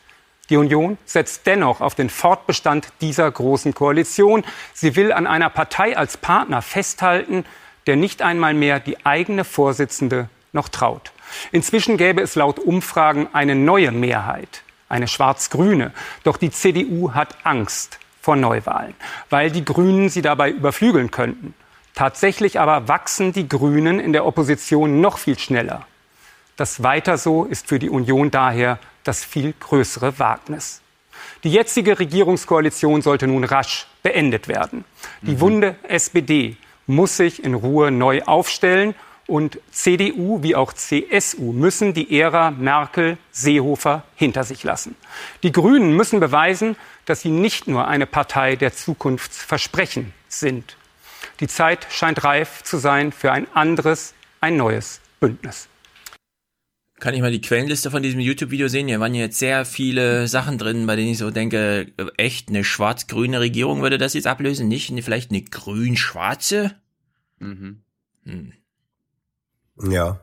Die 0.49 0.57
Union 0.57 0.97
setzt 1.07 1.47
dennoch 1.49 1.81
auf 1.81 1.97
den 1.97 2.09
Fortbestand 2.09 2.89
dieser 3.01 3.29
großen 3.31 3.75
Koalition. 3.75 4.45
Sie 4.75 4.95
will 4.95 5.13
an 5.13 5.27
einer 5.27 5.51
Partei 5.51 5.97
als 5.97 6.17
Partner 6.17 6.63
festhalten, 6.63 7.45
der 7.87 7.97
nicht 7.97 8.23
einmal 8.23 8.55
mehr 8.55 8.81
die 8.81 9.05
eigene 9.05 9.45
Vorsitzende 9.45 10.29
noch 10.53 10.69
traut. 10.69 11.13
Inzwischen 11.51 11.97
gäbe 11.97 12.21
es 12.21 12.35
laut 12.35 12.59
Umfragen 12.59 13.29
eine 13.33 13.55
neue 13.55 13.91
Mehrheit, 13.91 14.63
eine 14.89 15.09
schwarz-grüne. 15.09 15.93
Doch 16.25 16.37
die 16.37 16.51
CDU 16.51 17.13
hat 17.15 17.37
Angst 17.45 17.99
vor 18.21 18.37
Neuwahlen, 18.37 18.95
weil 19.31 19.51
die 19.51 19.65
Grünen 19.65 20.09
sie 20.09 20.23
dabei 20.23 20.51
überflügeln 20.51 21.11
könnten. 21.11 21.55
Tatsächlich 21.95 22.61
aber 22.61 22.89
wachsen 22.89 23.33
die 23.33 23.49
Grünen 23.49 23.99
in 23.99 24.13
der 24.13 24.25
Opposition 24.25 25.01
noch 25.01 25.19
viel 25.19 25.39
schneller. 25.39 25.87
Das 26.57 26.83
Weiter 26.83 27.19
so 27.19 27.45
ist 27.45 27.67
für 27.67 27.79
die 27.79 27.91
Union 27.91 28.31
daher 28.31 28.79
das 29.05 29.25
viel 29.25 29.55
größere 29.59 30.19
Wagnis. 30.19 30.81
Die 31.45 31.51
jetzige 31.51 31.99
Regierungskoalition 31.99 33.03
sollte 33.03 33.27
nun 33.27 33.45
rasch 33.45 33.87
beendet 34.03 34.49
werden. 34.49 34.85
Die 35.23 35.41
Wunde 35.41 35.77
SPD 35.83 36.57
muss 36.87 37.17
sich 37.17 37.43
in 37.43 37.55
Ruhe 37.55 37.91
neu 37.91 38.23
aufstellen 38.23 38.95
und 39.27 39.59
CDU 39.71 40.43
wie 40.43 40.57
auch 40.57 40.73
CSU 40.73 41.53
müssen 41.53 41.95
die 41.95 42.19
Ära 42.21 42.51
Merkel-Seehofer 42.51 44.03
hinter 44.17 44.45
sich 44.45 44.65
lassen. 44.65 44.97
Die 45.43 45.53
Grünen 45.53 45.97
müssen 45.97 46.21
beweisen, 46.21 46.77
dass 47.07 47.21
sie 47.21 47.31
nicht 47.31 47.69
nur 47.69 47.89
eine 47.89 48.07
Partei 48.07 48.57
der 48.57 48.75
Zukunftsversprechen 48.75 50.13
sind. 50.29 50.77
Die 51.41 51.49
Zeit 51.49 51.87
scheint 51.91 52.25
reif 52.25 52.63
zu 52.63 52.79
sein 52.79 53.13
für 53.13 53.33
ein 53.33 53.47
anderes, 53.55 54.15
ein 54.41 54.57
neues 54.57 55.01
Bündnis. 55.21 55.69
Kann 57.03 57.15
ich 57.15 57.21
mal 57.21 57.33
die 57.33 57.41
Quellenliste 57.41 57.91
von 57.91 58.01
diesem 58.01 58.21
YouTube-Video 58.21 58.69
sehen? 58.69 58.87
Hier 58.87 59.01
waren 59.01 59.13
jetzt 59.13 59.41
sehr 59.41 59.65
viele 59.65 60.29
Sachen 60.29 60.57
drin, 60.57 60.87
bei 60.87 60.95
denen 60.95 61.09
ich 61.09 61.19
so 61.19 61.33
denke, 61.33 61.89
äh, 61.97 62.05
echt, 62.17 62.49
eine 62.49 62.63
schwarz-grüne 62.63 63.41
Regierung 63.41 63.83
würde 63.83 63.99
das 63.99 64.15
jetzt 64.15 64.29
ablösen? 64.29 64.69
Nicht 64.69 64.89
eine, 64.89 65.03
vielleicht 65.03 65.33
eine 65.33 65.43
grün-schwarze? 65.43 66.77
Mhm. 67.41 67.83
Hm. 68.23 68.53
Ja. 69.91 70.21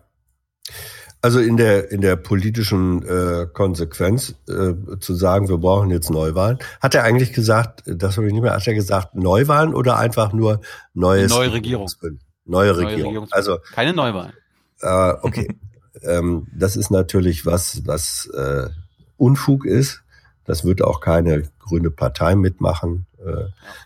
Also 1.21 1.41
in 1.41 1.57
der 1.57 1.91
in 1.91 1.99
der 1.99 2.15
politischen 2.15 3.03
äh, 3.05 3.47
Konsequenz 3.51 4.35
äh, 4.47 4.71
zu 5.01 5.15
sagen, 5.15 5.49
wir 5.49 5.57
brauchen 5.57 5.91
jetzt 5.91 6.09
Neuwahlen, 6.09 6.59
hat 6.81 6.95
er 6.95 7.03
eigentlich 7.03 7.33
gesagt, 7.33 7.83
das 7.87 8.15
habe 8.15 8.27
ich 8.27 8.31
nicht 8.31 8.41
mehr, 8.41 8.53
hat 8.53 8.65
er 8.65 8.73
gesagt 8.73 9.15
Neuwahlen 9.15 9.73
oder 9.73 9.97
einfach 9.97 10.31
nur 10.31 10.61
neues 10.93 11.29
Neue 11.29 11.51
Regierung. 11.51 11.89
Neue 12.45 12.67
Neue 12.71 12.77
Regierung. 12.77 13.27
Also 13.31 13.57
Keine 13.73 13.91
Neuwahlen. 13.91 14.31
äh, 14.79 15.13
okay, 15.23 15.59
ähm, 16.01 16.47
das 16.53 16.75
ist 16.75 16.91
natürlich 16.91 17.45
was 17.45 17.81
was 17.85 18.27
äh, 18.27 18.69
Unfug 19.17 19.65
ist. 19.65 20.03
Das 20.45 20.63
wird 20.63 20.81
auch 20.81 21.01
keine 21.01 21.43
grüne 21.59 21.91
Partei 21.91 22.35
mitmachen. 22.35 23.05
Äh, 23.23 23.45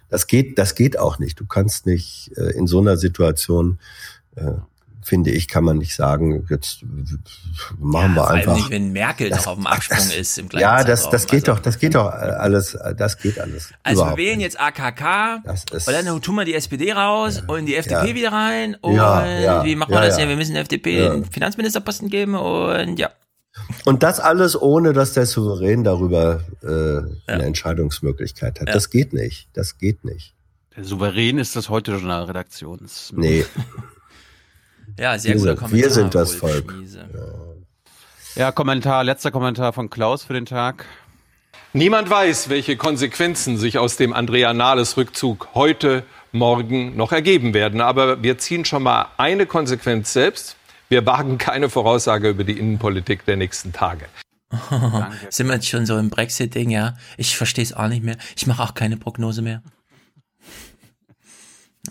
das 0.09 0.27
geht 0.27 0.57
das 0.57 0.75
geht 0.75 0.98
auch 0.98 1.19
nicht. 1.19 1.40
Du 1.40 1.45
kannst 1.45 1.85
nicht 1.85 2.32
äh, 2.38 2.51
in 2.51 2.67
so 2.67 2.80
einer 2.80 2.98
Situation 2.98 3.80
äh, 4.35 4.53
finde 5.03 5.32
ich, 5.32 5.48
kann 5.48 5.64
man 5.64 5.77
nicht 5.77 5.95
sagen, 5.95 6.45
jetzt 6.49 6.83
machen 7.80 8.14
wir 8.15 8.22
Vor 8.22 8.30
allem 8.30 8.40
einfach. 8.40 8.56
nicht, 8.56 8.69
wenn 8.69 8.91
Merkel 8.91 9.30
Das- 9.30 9.45
noch 9.45 9.53
auf 9.53 9.57
dem 9.57 9.67
Absprung 9.67 10.09
ist 10.19 10.38
im 10.38 10.49
gleichen 10.49 10.61
ja, 10.64 10.83
das, 10.83 11.09
das 11.09 11.27
geht 11.27 11.48
Also- 11.48 11.53
doch, 11.53 11.59
das 11.59 11.80
geht 11.80 11.95
doch 11.95 12.06
alles, 12.11 12.77
das 12.98 13.17
geht 13.17 13.40
alles. 13.40 13.69
Also 13.83 14.06
wir 14.06 14.17
wählen 14.17 14.38
nicht. 14.38 14.45
jetzt 14.45 14.59
AKK 14.59 15.41
Das 15.45 15.64
ist- 15.72 15.88
und 15.88 15.93
dann 15.93 16.22
tun 16.22 16.35
wir 16.35 16.45
die 16.45 16.53
SPD 16.56 16.91
raus 16.93 17.41
und 17.48 17.65
die 17.65 17.75
FDP 17.75 18.09
Ja. 18.09 18.15
wieder 18.15 18.32
rein 18.32 18.75
und 18.82 18.95
Ja, 18.95 19.25
ja, 19.25 19.64
wie 19.65 19.75
machen 19.75 19.91
wir 19.91 19.99
ja, 20.01 20.06
das 20.07 20.15
ja. 20.15 20.22
denn? 20.22 20.30
Wir 20.30 20.35
müssen 20.38 20.53
der 20.53 20.61
FDP 20.64 20.98
Ja. 21.03 21.09
den 21.14 21.25
Finanzministerposten 21.25 22.09
geben 22.09 22.35
und 22.35 22.98
ja. 22.99 23.09
Und 23.85 24.01
das 24.01 24.19
alles 24.19 24.59
ohne, 24.59 24.93
dass 24.93 25.14
der 25.14 25.27
Souverän 25.27 25.83
darüber 25.83 26.41
äh, 26.64 27.32
eine 27.32 27.43
Entscheidungsmöglichkeit 27.45 28.59
hat. 28.59 28.67
Ja. 28.67 28.73
Das 28.73 28.90
geht 28.90 29.14
nicht. 29.14 29.48
Das 29.53 29.77
geht 29.77 30.03
nicht. 30.03 30.33
Der 30.75 30.83
Souverän 30.85 31.38
ist 31.38 31.56
das 31.56 31.69
heute 31.69 31.91
Journalredaktions. 31.91 33.14
Nee. 33.15 33.45
Ja, 34.99 35.17
sehr 35.17 35.33
wir 35.33 35.39
guter 35.39 35.49
sind, 35.51 35.59
Kommentar. 35.59 35.80
Wir 35.80 35.89
sind 35.89 36.15
das 36.15 36.41
Wolf 36.41 36.53
Volk. 36.53 36.72
Schmiese. 36.72 37.09
Ja, 38.35 38.51
Kommentar, 38.51 39.03
letzter 39.03 39.31
Kommentar 39.31 39.73
von 39.73 39.89
Klaus 39.89 40.23
für 40.23 40.33
den 40.33 40.45
Tag. 40.45 40.85
Niemand 41.73 42.09
weiß, 42.09 42.49
welche 42.49 42.77
Konsequenzen 42.77 43.57
sich 43.57 43.77
aus 43.77 43.97
dem 43.97 44.13
Andrea 44.13 44.53
Nahles 44.53 44.97
Rückzug 44.97 45.49
heute, 45.55 46.03
morgen 46.31 46.95
noch 46.95 47.11
ergeben 47.11 47.53
werden. 47.53 47.81
Aber 47.81 48.22
wir 48.22 48.38
ziehen 48.38 48.65
schon 48.65 48.83
mal 48.83 49.07
eine 49.17 49.45
Konsequenz 49.45 50.13
selbst. 50.13 50.55
Wir 50.89 51.05
wagen 51.05 51.38
keine 51.38 51.69
Voraussage 51.69 52.30
über 52.30 52.43
die 52.43 52.59
Innenpolitik 52.59 53.25
der 53.25 53.38
nächsten 53.38 53.73
Tage. 53.73 54.05
Sind 55.30 55.47
wir 55.47 55.55
jetzt 55.55 55.67
schon 55.67 55.85
so 55.88 55.97
im 55.97 56.11
Brexit-Ding, 56.11 56.69
ja? 56.69 56.95
Ich 57.17 57.38
verstehe 57.38 57.63
es 57.63 57.73
auch 57.73 57.88
nicht 57.88 58.03
mehr. 58.03 58.17
Ich 58.35 58.45
mache 58.45 58.61
auch 58.61 58.75
keine 58.75 58.97
Prognose 58.97 59.41
mehr. 59.41 59.63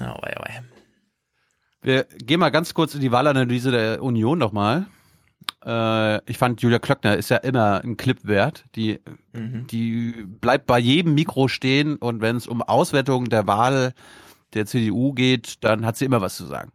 Oh, 0.00 0.16
wei, 0.22 0.34
wei. 0.38 0.62
Wir 1.82 2.04
gehen 2.24 2.38
mal 2.40 2.50
ganz 2.50 2.74
kurz 2.74 2.94
in 2.94 3.00
die 3.00 3.10
Wahlanalyse 3.10 3.70
der 3.72 4.02
Union 4.02 4.38
nochmal. 4.38 4.86
Äh, 5.66 6.18
ich 6.30 6.38
fand, 6.38 6.62
Julia 6.62 6.78
Klöckner 6.78 7.16
ist 7.16 7.28
ja 7.28 7.38
immer 7.38 7.80
ein 7.82 7.96
Clip 7.96 8.18
wert. 8.22 8.64
Die, 8.76 9.00
Mhm. 9.32 9.66
die 9.66 10.12
bleibt 10.40 10.66
bei 10.66 10.78
jedem 10.78 11.14
Mikro 11.14 11.48
stehen 11.48 11.96
und 11.96 12.20
wenn 12.20 12.36
es 12.36 12.46
um 12.46 12.62
Auswertungen 12.62 13.28
der 13.30 13.46
Wahl 13.48 13.94
der 14.54 14.66
CDU 14.66 15.12
geht, 15.12 15.64
dann 15.64 15.84
hat 15.84 15.96
sie 15.96 16.04
immer 16.04 16.20
was 16.20 16.36
zu 16.36 16.44
sagen. 16.44 16.70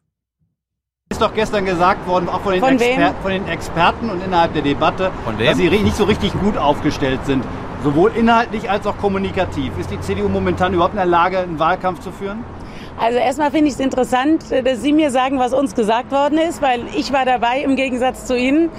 Ist 1.09 1.21
doch 1.21 1.33
gestern 1.33 1.63
gesagt 1.65 2.05
worden, 2.05 2.27
auch 2.27 2.41
von 2.41 2.51
den, 2.51 2.59
Von? 2.61 2.73
Exper 2.77 3.13
von 3.21 3.31
den 3.31 3.47
Experten 3.47 4.09
und 4.09 4.21
innerhalb 4.21 4.53
der 4.53 4.61
Debatte, 4.61 5.11
dass 5.39 5.57
sie 5.57 5.69
nicht 5.69 5.95
so 5.95 6.03
richtig 6.03 6.33
gut 6.33 6.57
aufgestellt 6.57 7.25
sind. 7.25 7.45
Sowohl 7.83 8.11
inhaltlich 8.13 8.69
als 8.69 8.85
auch 8.85 8.97
kommunikativ. 8.97 9.71
Ist 9.79 9.89
die 9.89 10.01
CDU 10.01 10.27
momentan 10.27 10.73
überhaupt 10.73 10.95
in 10.95 10.97
der 10.97 11.05
Lage, 11.05 11.39
einen 11.39 11.59
Wahlkampf 11.59 12.01
zu 12.01 12.11
führen? 12.11 12.43
Also 12.99 13.19
erstmal 13.19 13.51
finde 13.51 13.67
ich 13.67 13.75
es 13.75 13.79
interessant, 13.79 14.51
äh, 14.51 14.63
dass 14.63 14.81
Sie 14.81 14.91
mir 14.91 15.11
sagen, 15.11 15.37
was 15.39 15.53
uns 15.53 15.75
gesagt 15.75 16.11
worden 16.11 16.39
ist, 16.39 16.61
weil 16.61 16.81
ich 16.95 17.13
war 17.13 17.25
dabei 17.25 17.61
im 17.61 17.75
Gegensatz 17.75 18.25
zu 18.25 18.35
Ihnen. 18.35 18.69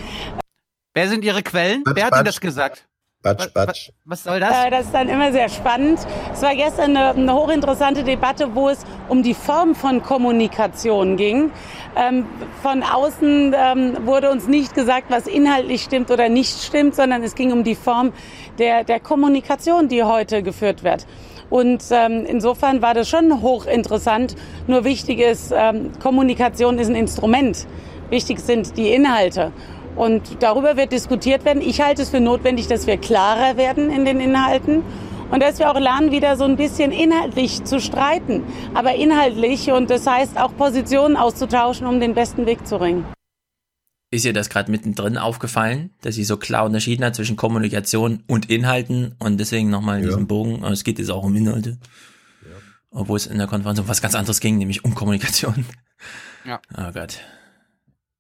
Wer 0.95 1.09
sind 1.09 1.25
Ihre 1.25 1.43
Quellen? 1.43 1.85
Batsch, 1.85 1.97
Wer 1.97 2.07
hat 2.07 2.15
Ihnen 2.17 2.25
das 2.25 2.41
gesagt? 2.41 2.89
Batsch, 3.23 3.53
batsch. 3.53 3.91
Was 4.05 4.25
soll 4.25 4.41
das? 4.41 4.51
Äh, 4.51 4.71
Das 4.71 4.87
ist 4.87 4.95
dann 4.95 5.09
immer 5.09 5.31
sehr 5.33 5.49
spannend. 5.49 6.01
Es 6.33 6.43
war 6.43 6.55
gestern 6.55 6.97
eine, 6.97 7.11
eine 7.11 7.35
hochinteressante 7.35 8.03
Debatte, 8.03 8.55
wo 8.55 8.69
es 8.69 8.85
um 9.09 9.23
die 9.23 9.35
Form 9.35 9.75
von 9.77 10.03
Kommunikation 10.03 11.17
ging. 11.17 11.51
Ähm, 11.97 12.27
von 12.63 12.83
außen 12.83 13.55
ähm, 13.57 14.07
wurde 14.07 14.31
uns 14.31 14.49
nicht 14.49 14.75
gesagt, 14.75 15.07
was 15.11 15.27
inhaltlich 15.29 15.83
stimmt 15.83 16.11
oder 16.11 16.29
nicht 16.29 16.63
stimmt, 16.63 16.95
sondern 16.97 17.23
es 17.23 17.35
ging 17.37 17.53
um 17.53 17.63
die 17.65 17.75
Form 17.77 18.13
der, 18.59 18.83
der 18.85 18.99
Kommunikation, 19.01 19.89
die 19.89 20.03
heute 20.03 20.43
geführt 20.43 20.83
wird. 20.83 21.07
Und 21.51 21.83
ähm, 21.91 22.25
insofern 22.27 22.83
war 22.83 22.95
das 22.95 23.09
schon 23.09 23.43
hochinteressant. 23.43 24.37
Nur 24.67 24.85
wichtig 24.85 25.21
ist, 25.21 25.53
ähm, 25.57 25.91
Kommunikation 26.03 26.79
ist 26.79 26.89
ein 26.89 26.95
Instrument. 26.95 27.67
Wichtig 28.11 28.41
sind 28.41 28.77
die 28.77 28.91
Inhalte. 28.91 29.53
Und 29.97 30.43
darüber 30.43 30.77
wird 30.77 30.93
diskutiert 30.93 31.45
werden. 31.45 31.61
Ich 31.61 31.81
halte 31.81 32.03
es 32.03 32.11
für 32.11 32.21
notwendig, 32.21 32.69
dass 32.69 32.87
wir 32.87 32.97
klarer 32.97 33.57
werden 33.57 33.91
in 33.91 34.05
den 34.05 34.21
Inhalten. 34.21 34.83
Und 35.31 35.43
dass 35.43 35.59
wir 35.59 35.71
auch 35.71 35.79
lernen, 35.79 36.11
wieder 36.11 36.37
so 36.37 36.45
ein 36.45 36.57
bisschen 36.57 36.91
inhaltlich 36.91 37.65
zu 37.65 37.81
streiten. 37.81 38.45
Aber 38.75 38.95
inhaltlich 38.95 39.71
und 39.71 39.91
das 39.91 40.07
heißt 40.07 40.41
auch 40.41 40.57
Positionen 40.57 41.17
auszutauschen, 41.17 41.87
um 41.87 42.01
den 42.01 42.15
besten 42.15 42.47
Weg 42.47 42.67
zu 42.67 42.81
ringen. 42.81 43.05
Ist 44.11 44.25
ihr 44.25 44.33
das 44.33 44.49
gerade 44.49 44.71
mittendrin 44.71 45.19
aufgefallen, 45.19 45.91
dass 46.01 46.15
sie 46.15 46.25
so 46.25 46.39
klar 46.39 46.65
unterschieden 46.65 47.05
hat 47.05 47.15
zwischen 47.15 47.37
Kommunikation 47.37 48.23
und 48.27 48.49
Inhalten 48.49 49.15
und 49.19 49.39
deswegen 49.39 49.69
nochmal 49.69 49.99
in 49.99 50.05
ja. 50.05 50.09
diesem 50.09 50.27
Bogen, 50.27 50.65
es 50.65 50.83
geht 50.83 50.99
jetzt 50.99 51.11
auch 51.11 51.25
um 51.25 51.37
Inhalte. 51.37 51.79
Ja. 52.43 52.57
Obwohl 52.91 53.19
es 53.19 53.27
in 53.27 53.37
der 53.37 53.47
Konferenz 53.47 53.79
um 53.79 53.89
was 53.89 54.01
ganz 54.01 54.15
anderes 54.15 54.41
ging, 54.41 54.57
nämlich 54.57 54.85
um 54.85 54.95
Kommunikation. 54.95 55.67
Ja. 56.45 56.61
Oh 56.75 56.91
Gott. 56.95 57.19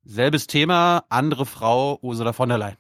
Selbes 0.05 0.47
Thema, 0.47 1.05
andere 1.09 1.47
Frau, 1.47 1.99
Ursula 2.03 2.33
von 2.33 2.51
der 2.51 2.59
Leyen 2.59 2.77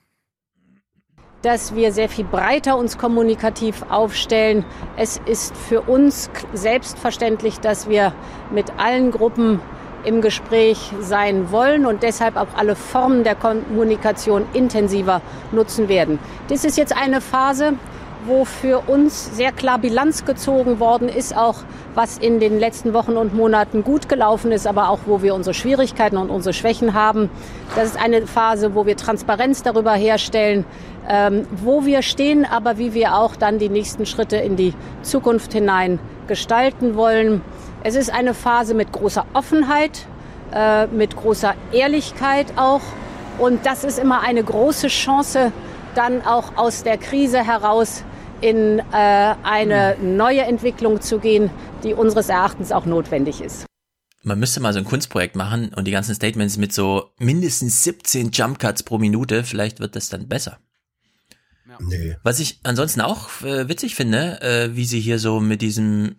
dass 1.42 1.74
wir 1.74 1.92
sehr 1.92 2.08
viel 2.08 2.24
breiter 2.24 2.76
uns 2.76 2.98
kommunikativ 2.98 3.82
aufstellen. 3.88 4.64
Es 4.96 5.20
ist 5.26 5.56
für 5.56 5.82
uns 5.82 6.30
selbstverständlich, 6.52 7.60
dass 7.60 7.88
wir 7.88 8.12
mit 8.52 8.72
allen 8.78 9.10
Gruppen 9.10 9.60
im 10.08 10.22
Gespräch 10.22 10.90
sein 11.00 11.52
wollen 11.52 11.84
und 11.84 12.02
deshalb 12.02 12.36
auch 12.36 12.48
alle 12.56 12.74
Formen 12.74 13.22
der 13.24 13.34
Kommunikation 13.34 14.46
intensiver 14.54 15.20
nutzen 15.52 15.88
werden. 15.88 16.18
Das 16.48 16.64
ist 16.64 16.78
jetzt 16.78 16.96
eine 16.96 17.20
Phase, 17.20 17.74
wo 18.26 18.44
für 18.44 18.82
uns 18.88 19.36
sehr 19.36 19.52
klar 19.52 19.78
Bilanz 19.78 20.24
gezogen 20.24 20.80
worden 20.80 21.08
ist, 21.08 21.36
auch 21.36 21.56
was 21.94 22.18
in 22.18 22.40
den 22.40 22.58
letzten 22.58 22.92
Wochen 22.94 23.16
und 23.16 23.34
Monaten 23.34 23.84
gut 23.84 24.08
gelaufen 24.08 24.50
ist, 24.50 24.66
aber 24.66 24.88
auch 24.88 25.00
wo 25.06 25.22
wir 25.22 25.34
unsere 25.34 25.54
Schwierigkeiten 25.54 26.16
und 26.16 26.30
unsere 26.30 26.52
Schwächen 26.52 26.94
haben. 26.94 27.30
Das 27.76 27.90
ist 27.90 28.02
eine 28.02 28.26
Phase, 28.26 28.74
wo 28.74 28.86
wir 28.86 28.96
Transparenz 28.96 29.62
darüber 29.62 29.92
herstellen, 29.92 30.64
ähm, 31.08 31.46
wo 31.50 31.84
wir 31.84 32.02
stehen, 32.02 32.44
aber 32.44 32.78
wie 32.78 32.94
wir 32.94 33.14
auch 33.14 33.36
dann 33.36 33.58
die 33.58 33.68
nächsten 33.68 34.06
Schritte 34.06 34.36
in 34.36 34.56
die 34.56 34.74
Zukunft 35.02 35.52
hinein 35.52 35.98
gestalten 36.26 36.96
wollen. 36.96 37.40
Es 37.84 37.94
ist 37.94 38.10
eine 38.10 38.34
Phase 38.34 38.74
mit 38.74 38.92
großer 38.92 39.24
Offenheit, 39.34 40.06
äh, 40.52 40.86
mit 40.88 41.16
großer 41.16 41.54
Ehrlichkeit 41.72 42.46
auch. 42.56 42.82
Und 43.38 43.64
das 43.66 43.84
ist 43.84 43.98
immer 43.98 44.22
eine 44.22 44.42
große 44.42 44.88
Chance, 44.88 45.52
dann 45.94 46.22
auch 46.22 46.56
aus 46.56 46.82
der 46.82 46.98
Krise 46.98 47.44
heraus 47.44 48.02
in 48.40 48.78
äh, 48.78 48.82
eine 49.42 49.96
neue 50.00 50.42
Entwicklung 50.42 51.00
zu 51.00 51.18
gehen, 51.18 51.50
die 51.82 51.94
unseres 51.94 52.28
Erachtens 52.28 52.72
auch 52.72 52.86
notwendig 52.86 53.40
ist. 53.40 53.66
Man 54.22 54.40
müsste 54.40 54.60
mal 54.60 54.72
so 54.72 54.80
ein 54.80 54.84
Kunstprojekt 54.84 55.36
machen 55.36 55.72
und 55.74 55.86
die 55.86 55.92
ganzen 55.92 56.14
Statements 56.14 56.56
mit 56.56 56.72
so 56.72 57.10
mindestens 57.18 57.84
17 57.84 58.30
Jump 58.32 58.58
Cuts 58.58 58.82
pro 58.82 58.98
Minute, 58.98 59.44
vielleicht 59.44 59.80
wird 59.80 59.96
das 59.96 60.08
dann 60.08 60.28
besser. 60.28 60.58
Nee. 61.80 62.16
Was 62.24 62.40
ich 62.40 62.58
ansonsten 62.64 63.00
auch 63.00 63.42
äh, 63.42 63.68
witzig 63.68 63.94
finde, 63.94 64.40
äh, 64.42 64.74
wie 64.74 64.84
sie 64.84 65.00
hier 65.00 65.20
so 65.20 65.38
mit 65.38 65.62
diesem, 65.62 66.16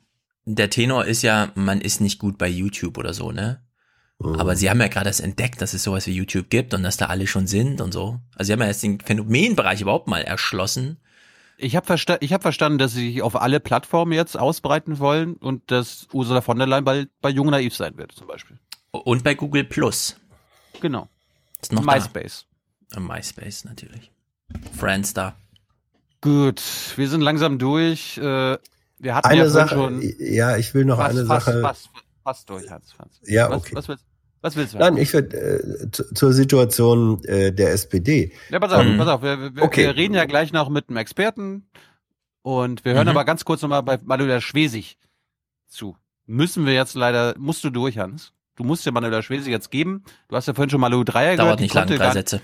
der 0.55 0.69
Tenor 0.69 1.05
ist 1.05 1.21
ja, 1.21 1.51
man 1.55 1.81
ist 1.81 2.01
nicht 2.01 2.19
gut 2.19 2.37
bei 2.37 2.47
YouTube 2.47 2.97
oder 2.97 3.13
so, 3.13 3.31
ne? 3.31 3.61
Mhm. 4.19 4.35
Aber 4.35 4.55
sie 4.55 4.69
haben 4.69 4.81
ja 4.81 4.87
gerade 4.87 5.09
das 5.09 5.19
entdeckt, 5.19 5.61
dass 5.61 5.73
es 5.73 5.83
sowas 5.83 6.07
wie 6.07 6.13
YouTube 6.13 6.49
gibt 6.49 6.73
und 6.73 6.83
dass 6.83 6.97
da 6.97 7.05
alle 7.05 7.27
schon 7.27 7.47
sind 7.47 7.81
und 7.81 7.93
so. 7.93 8.19
Also 8.35 8.47
sie 8.47 8.53
haben 8.53 8.61
ja 8.61 8.67
jetzt 8.67 8.83
den 8.83 8.99
Phänomenbereich 8.99 9.81
überhaupt 9.81 10.07
mal 10.07 10.21
erschlossen. 10.21 10.97
Ich 11.57 11.75
habe 11.75 11.85
versta 11.85 12.15
hab 12.15 12.41
verstanden, 12.41 12.79
dass 12.79 12.93
sie 12.93 13.11
sich 13.11 13.21
auf 13.21 13.35
alle 13.35 13.59
Plattformen 13.59 14.13
jetzt 14.13 14.37
ausbreiten 14.37 14.99
wollen 14.99 15.35
und 15.35 15.69
dass 15.71 16.07
Ursula 16.13 16.41
von 16.41 16.57
der 16.57 16.67
Leyen 16.67 16.85
bald 16.85 17.09
bei 17.21 17.29
Jung 17.29 17.49
Naiv 17.49 17.75
sein 17.75 17.97
wird, 17.97 18.13
zum 18.13 18.27
Beispiel. 18.27 18.57
Und 18.91 19.23
bei 19.23 19.35
Google 19.35 19.65
Plus. 19.65 20.15
Genau. 20.81 21.09
Ist 21.61 21.73
noch 21.73 21.83
MySpace. 21.83 22.45
Da. 22.89 22.99
MySpace 22.99 23.65
natürlich. 23.65 24.11
Friendster. 24.77 25.35
Gut, 26.21 26.61
wir 26.95 27.07
sind 27.07 27.21
langsam 27.21 27.59
durch. 27.59 28.17
Äh, 28.17 28.57
wir 28.99 29.15
hatten 29.15 29.27
eine 29.27 29.41
ja 29.41 29.49
Sache, 29.49 29.75
schon 29.75 30.01
ja, 30.19 30.57
ich 30.57 30.73
will 30.73 30.85
noch 30.85 30.97
fast, 30.97 31.17
eine 31.17 31.25
fast, 31.25 31.45
Sache. 31.45 31.61
Fast, 31.61 31.87
fast, 31.87 32.05
fast 32.23 32.49
durch, 32.49 32.69
Hans. 32.69 32.91
Fast. 32.93 33.21
Ja, 33.27 33.49
was, 33.49 33.57
okay. 33.57 33.75
Was 33.75 33.87
willst, 33.87 34.05
was 34.41 34.55
willst 34.55 34.73
du? 34.73 34.77
Nein, 34.77 34.97
ich 34.97 35.13
würde 35.13 35.37
äh, 35.37 35.89
zur 35.91 36.33
Situation 36.33 37.23
äh, 37.25 37.51
der 37.51 37.71
SPD. 37.71 38.31
Ja, 38.49 38.59
pass 38.59 38.71
auf, 38.71 38.85
Ähm, 38.85 38.97
pass 38.97 39.07
auf. 39.07 39.21
Wir, 39.21 39.55
wir, 39.55 39.63
okay. 39.63 39.85
wir 39.85 39.95
reden 39.95 40.13
ja 40.13 40.25
gleich 40.25 40.51
noch 40.53 40.69
mit 40.69 40.89
einem 40.89 40.97
Experten 40.97 41.69
und 42.41 42.85
wir 42.85 42.93
hören 42.93 43.05
Mhm. 43.05 43.11
aber 43.11 43.25
ganz 43.25 43.45
kurz 43.45 43.61
nochmal 43.61 43.83
bei 43.83 43.99
Manuela 44.03 44.41
Schwesig 44.41 44.97
zu. 45.67 45.97
Müssen 46.25 46.65
wir 46.65 46.73
jetzt 46.73 46.95
leider, 46.95 47.35
musst 47.37 47.63
du 47.63 47.69
durch, 47.69 47.97
Hans. 47.97 48.33
Du 48.55 48.63
musst 48.63 48.85
ja 48.85 48.91
Manuela 48.91 49.21
Schwesig 49.23 49.51
jetzt 49.51 49.71
geben. 49.71 50.03
Du 50.27 50.35
hast 50.35 50.47
ja 50.47 50.53
vorhin 50.53 50.69
schon 50.69 50.81
Malu 50.81 51.03
Dreier 51.03 51.35
gehört. 51.35 51.47
Dauert 51.47 51.59
nicht 51.61 51.73
lange, 51.73 51.97
drei 51.97 52.11
Sätze. 52.11 52.41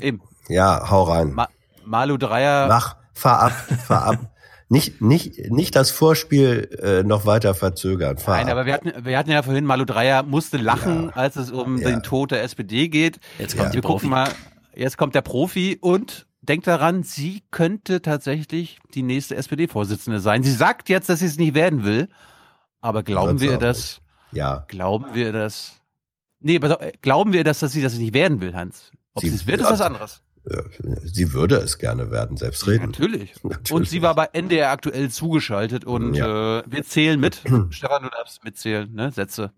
Eben. 0.00 0.22
Ja, 0.48 0.90
hau 0.90 1.02
rein. 1.04 1.32
Ma 1.32 1.48
Malu 1.84 2.16
Dreier. 2.16 2.66
Mach, 2.66 2.96
fahr 3.12 3.40
ab, 3.42 3.52
fahr 3.86 4.02
ab. 4.06 4.30
Nicht, 4.68 5.00
nicht, 5.02 5.50
nicht 5.50 5.76
das 5.76 5.90
Vorspiel 5.90 6.70
äh, 6.82 7.02
noch 7.02 7.26
weiter 7.26 7.54
verzögern. 7.54 8.16
Fahr 8.16 8.36
Nein, 8.36 8.46
ab. 8.46 8.52
aber 8.52 8.66
wir 8.66 8.72
hatten, 8.72 9.04
wir 9.04 9.18
hatten 9.18 9.30
ja 9.30 9.42
vorhin, 9.42 9.64
Malu 9.66 9.84
Dreier 9.84 10.22
musste 10.22 10.56
lachen, 10.56 11.10
als 11.10 11.36
es 11.36 11.50
um 11.50 11.78
den 11.78 12.02
Tod 12.02 12.30
der 12.30 12.42
SPD 12.42 12.88
geht. 12.88 13.20
Jetzt 13.38 13.56
kommt 13.56 13.74
wir 13.74 13.80
die 13.80 13.86
gucken 13.86 14.10
mal, 14.10 14.30
jetzt 14.74 14.96
kommt 14.96 15.14
der 15.14 15.22
Profi 15.22 15.78
und 15.80 16.26
denkt 16.40 16.66
daran, 16.66 17.02
sie 17.02 17.42
könnte 17.50 18.02
tatsächlich 18.02 18.78
die 18.94 19.02
nächste 19.02 19.36
SPD-Vorsitzende 19.36 20.20
sein. 20.20 20.42
Sie 20.42 20.52
sagt 20.52 20.88
jetzt, 20.88 21.08
dass 21.08 21.20
sie 21.20 21.26
es 21.26 21.36
nicht 21.36 21.54
werden 21.54 21.84
will, 21.84 22.08
aber 22.80 23.02
glauben 23.02 23.40
wir 23.40 23.58
das? 23.58 24.00
Ja. 24.32 24.64
Glauben 24.68 25.14
wir 25.14 25.32
das? 25.32 25.80
Nee, 26.40 26.56
aber 26.56 26.68
doch, 26.68 26.80
glauben 27.00 27.32
wir 27.32 27.44
das, 27.44 27.60
dass 27.60 27.72
sie 27.72 27.82
das 27.82 27.94
nicht 27.94 28.12
werden 28.12 28.40
will, 28.40 28.54
Hans? 28.54 28.92
Ob 29.14 29.22
sie 29.22 29.28
es 29.28 29.46
wird, 29.46 29.60
ist 29.60 29.70
was 29.70 29.80
anderes. 29.80 30.23
Sie 31.04 31.32
würde 31.32 31.56
es 31.56 31.78
gerne 31.78 32.10
werden, 32.10 32.36
selbstredend. 32.36 32.98
Natürlich. 32.98 33.32
Und 33.70 33.88
sie 33.88 34.02
war 34.02 34.14
bei 34.14 34.28
NDR 34.32 34.70
aktuell 34.70 35.10
zugeschaltet 35.10 35.84
und 35.86 36.14
Ja. 36.14 36.58
äh, 36.58 36.62
wir 36.66 36.84
zählen 36.84 37.18
mit. 37.18 37.40
Stefan, 37.70 38.02
du 38.02 38.10
darfst 38.10 38.44
mitzählen, 38.44 38.92
ne? 38.92 39.10
Sätze. 39.10 39.52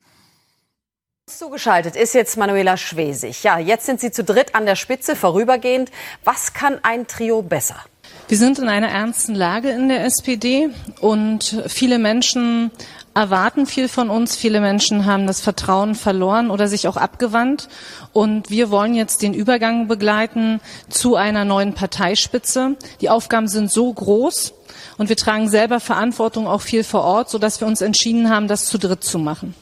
Zugeschaltet 1.28 1.96
ist 1.96 2.14
jetzt 2.14 2.36
Manuela 2.36 2.76
Schwesig. 2.76 3.42
Ja, 3.42 3.58
jetzt 3.58 3.86
sind 3.86 3.98
Sie 4.00 4.12
zu 4.12 4.22
dritt 4.22 4.54
an 4.54 4.64
der 4.64 4.76
Spitze, 4.76 5.16
vorübergehend. 5.16 5.90
Was 6.22 6.52
kann 6.54 6.78
ein 6.84 7.08
Trio 7.08 7.42
besser? 7.42 7.80
Wir 8.28 8.38
sind 8.38 8.60
in 8.60 8.68
einer 8.68 8.88
ernsten 8.88 9.34
Lage 9.34 9.70
in 9.70 9.88
der 9.88 10.04
SPD 10.04 10.68
und 11.00 11.64
viele 11.66 11.98
Menschen 11.98 12.70
erwarten 13.16 13.66
viel 13.66 13.88
von 13.88 14.10
uns. 14.10 14.36
Viele 14.36 14.60
Menschen 14.60 15.06
haben 15.06 15.26
das 15.26 15.40
Vertrauen 15.40 15.94
verloren 15.94 16.50
oder 16.50 16.68
sich 16.68 16.86
auch 16.86 16.96
abgewandt. 16.96 17.68
Und 18.12 18.50
wir 18.50 18.70
wollen 18.70 18.94
jetzt 18.94 19.22
den 19.22 19.32
Übergang 19.32 19.88
begleiten 19.88 20.60
zu 20.90 21.16
einer 21.16 21.44
neuen 21.44 21.72
Parteispitze. 21.72 22.76
Die 23.00 23.08
Aufgaben 23.08 23.48
sind 23.48 23.72
so 23.72 23.92
groß 23.92 24.52
und 24.98 25.08
wir 25.08 25.16
tragen 25.16 25.48
selber 25.48 25.80
Verantwortung 25.80 26.46
auch 26.46 26.60
viel 26.60 26.84
vor 26.84 27.02
Ort, 27.02 27.30
sodass 27.30 27.60
wir 27.60 27.66
uns 27.66 27.80
entschieden 27.80 28.28
haben, 28.30 28.48
das 28.48 28.66
zu 28.66 28.78
dritt 28.78 29.02
zu 29.02 29.18
machen. 29.18 29.54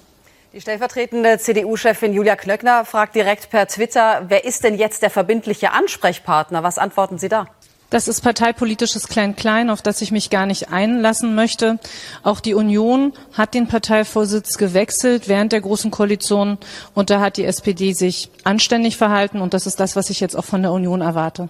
Die 0.52 0.60
stellvertretende 0.60 1.38
CDU-Chefin 1.38 2.12
Julia 2.12 2.36
Klöckner 2.36 2.84
fragt 2.84 3.14
direkt 3.14 3.50
per 3.50 3.66
Twitter, 3.66 4.24
wer 4.28 4.44
ist 4.44 4.62
denn 4.64 4.76
jetzt 4.76 5.02
der 5.02 5.10
verbindliche 5.10 5.72
Ansprechpartner? 5.72 6.62
Was 6.62 6.78
antworten 6.78 7.18
Sie 7.18 7.28
da? 7.28 7.46
Das 7.94 8.08
ist 8.08 8.22
parteipolitisches 8.22 9.06
Klein-Klein, 9.06 9.70
auf 9.70 9.80
das 9.80 10.00
ich 10.02 10.10
mich 10.10 10.28
gar 10.28 10.46
nicht 10.46 10.72
einlassen 10.72 11.36
möchte. 11.36 11.78
Auch 12.24 12.40
die 12.40 12.54
Union 12.54 13.12
hat 13.32 13.54
den 13.54 13.68
Parteivorsitz 13.68 14.58
gewechselt 14.58 15.28
während 15.28 15.52
der 15.52 15.60
Großen 15.60 15.92
Koalition 15.92 16.58
und 16.94 17.08
da 17.08 17.20
hat 17.20 17.36
die 17.36 17.44
SPD 17.44 17.92
sich 17.92 18.30
anständig 18.42 18.96
verhalten 18.96 19.40
und 19.40 19.54
das 19.54 19.68
ist 19.68 19.78
das, 19.78 19.94
was 19.94 20.10
ich 20.10 20.18
jetzt 20.18 20.34
auch 20.36 20.44
von 20.44 20.62
der 20.62 20.72
Union 20.72 21.02
erwarte. 21.02 21.48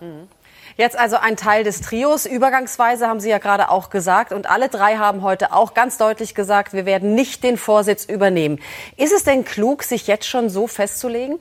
Jetzt 0.76 0.98
also 0.98 1.16
ein 1.16 1.36
Teil 1.36 1.62
des 1.62 1.80
Trios. 1.80 2.26
Übergangsweise 2.26 3.06
haben 3.06 3.20
Sie 3.20 3.30
ja 3.30 3.38
gerade 3.38 3.70
auch 3.70 3.90
gesagt. 3.90 4.32
Und 4.32 4.50
alle 4.50 4.68
drei 4.68 4.96
haben 4.96 5.22
heute 5.22 5.52
auch 5.52 5.72
ganz 5.74 5.98
deutlich 5.98 6.34
gesagt, 6.34 6.72
wir 6.72 6.84
werden 6.84 7.14
nicht 7.14 7.44
den 7.44 7.56
Vorsitz 7.56 8.04
übernehmen. 8.04 8.58
Ist 8.96 9.12
es 9.12 9.22
denn 9.22 9.44
klug, 9.44 9.84
sich 9.84 10.06
jetzt 10.06 10.26
schon 10.26 10.50
so 10.50 10.66
festzulegen? 10.66 11.38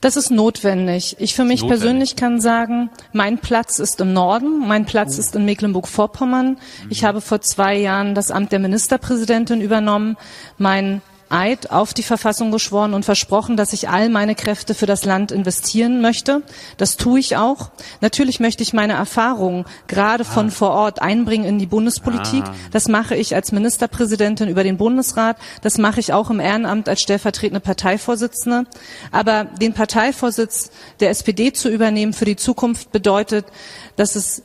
Das 0.00 0.16
ist 0.16 0.30
notwendig. 0.30 1.16
Ich 1.18 1.34
für 1.34 1.44
mich 1.44 1.62
Notwendig. 1.62 1.80
persönlich 1.80 2.16
kann 2.16 2.40
sagen, 2.40 2.90
mein 3.12 3.38
Platz 3.38 3.78
ist 3.78 4.00
im 4.00 4.12
Norden, 4.12 4.66
mein 4.68 4.84
Platz 4.84 5.16
ist 5.16 5.34
in 5.34 5.44
Mecklenburg-Vorpommern. 5.46 6.58
Ich 6.90 7.04
habe 7.04 7.20
vor 7.22 7.40
zwei 7.40 7.74
Jahren 7.74 8.14
das 8.14 8.30
Amt 8.30 8.52
der 8.52 8.58
Ministerpräsidentin 8.58 9.60
übernommen. 9.62 10.16
Mein 10.58 11.00
Eid 11.28 11.70
auf 11.70 11.92
die 11.92 12.02
Verfassung 12.02 12.52
geschworen 12.52 12.94
und 12.94 13.04
versprochen, 13.04 13.56
dass 13.56 13.72
ich 13.72 13.88
all 13.88 14.08
meine 14.08 14.34
Kräfte 14.34 14.74
für 14.74 14.86
das 14.86 15.04
Land 15.04 15.32
investieren 15.32 16.00
möchte. 16.00 16.42
Das 16.76 16.96
tue 16.96 17.18
ich 17.18 17.36
auch. 17.36 17.70
Natürlich 18.00 18.38
möchte 18.38 18.62
ich 18.62 18.72
meine 18.72 18.92
Erfahrungen 18.92 19.64
gerade 19.88 20.24
von 20.24 20.50
vor 20.50 20.70
Ort 20.70 21.02
einbringen 21.02 21.44
in 21.44 21.58
die 21.58 21.66
Bundespolitik. 21.66 22.44
Ah. 22.44 22.54
Das 22.70 22.88
mache 22.88 23.16
ich 23.16 23.34
als 23.34 23.50
Ministerpräsidentin 23.50 24.48
über 24.48 24.62
den 24.62 24.76
Bundesrat. 24.76 25.36
Das 25.62 25.78
mache 25.78 26.00
ich 26.00 26.12
auch 26.12 26.30
im 26.30 26.38
Ehrenamt 26.38 26.88
als 26.88 27.00
stellvertretende 27.00 27.60
Parteivorsitzende. 27.60 28.64
Aber 29.10 29.44
den 29.44 29.72
Parteivorsitz 29.72 30.70
der 31.00 31.10
SPD 31.10 31.52
zu 31.52 31.68
übernehmen 31.68 32.12
für 32.12 32.24
die 32.24 32.36
Zukunft 32.36 32.92
bedeutet, 32.92 33.46
dass 33.96 34.14
es 34.14 34.42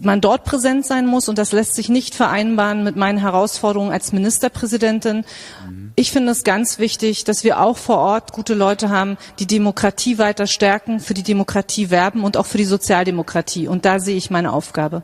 man 0.00 0.20
dort 0.20 0.44
präsent 0.44 0.86
sein 0.86 1.06
muss 1.06 1.28
und 1.28 1.38
das 1.38 1.52
lässt 1.52 1.74
sich 1.74 1.88
nicht 1.88 2.14
vereinbaren 2.14 2.84
mit 2.84 2.96
meinen 2.96 3.18
Herausforderungen 3.18 3.92
als 3.92 4.12
Ministerpräsidentin. 4.12 5.24
Ich 5.96 6.12
finde 6.12 6.32
es 6.32 6.44
ganz 6.44 6.78
wichtig, 6.78 7.24
dass 7.24 7.44
wir 7.44 7.60
auch 7.60 7.76
vor 7.76 7.98
Ort 7.98 8.32
gute 8.32 8.54
Leute 8.54 8.90
haben, 8.90 9.16
die 9.38 9.46
Demokratie 9.46 10.18
weiter 10.18 10.46
stärken, 10.46 11.00
für 11.00 11.14
die 11.14 11.22
Demokratie 11.22 11.90
werben 11.90 12.24
und 12.24 12.36
auch 12.36 12.46
für 12.46 12.58
die 12.58 12.64
Sozialdemokratie. 12.64 13.68
Und 13.68 13.84
da 13.84 13.98
sehe 13.98 14.16
ich 14.16 14.30
meine 14.30 14.52
Aufgabe. 14.52 15.02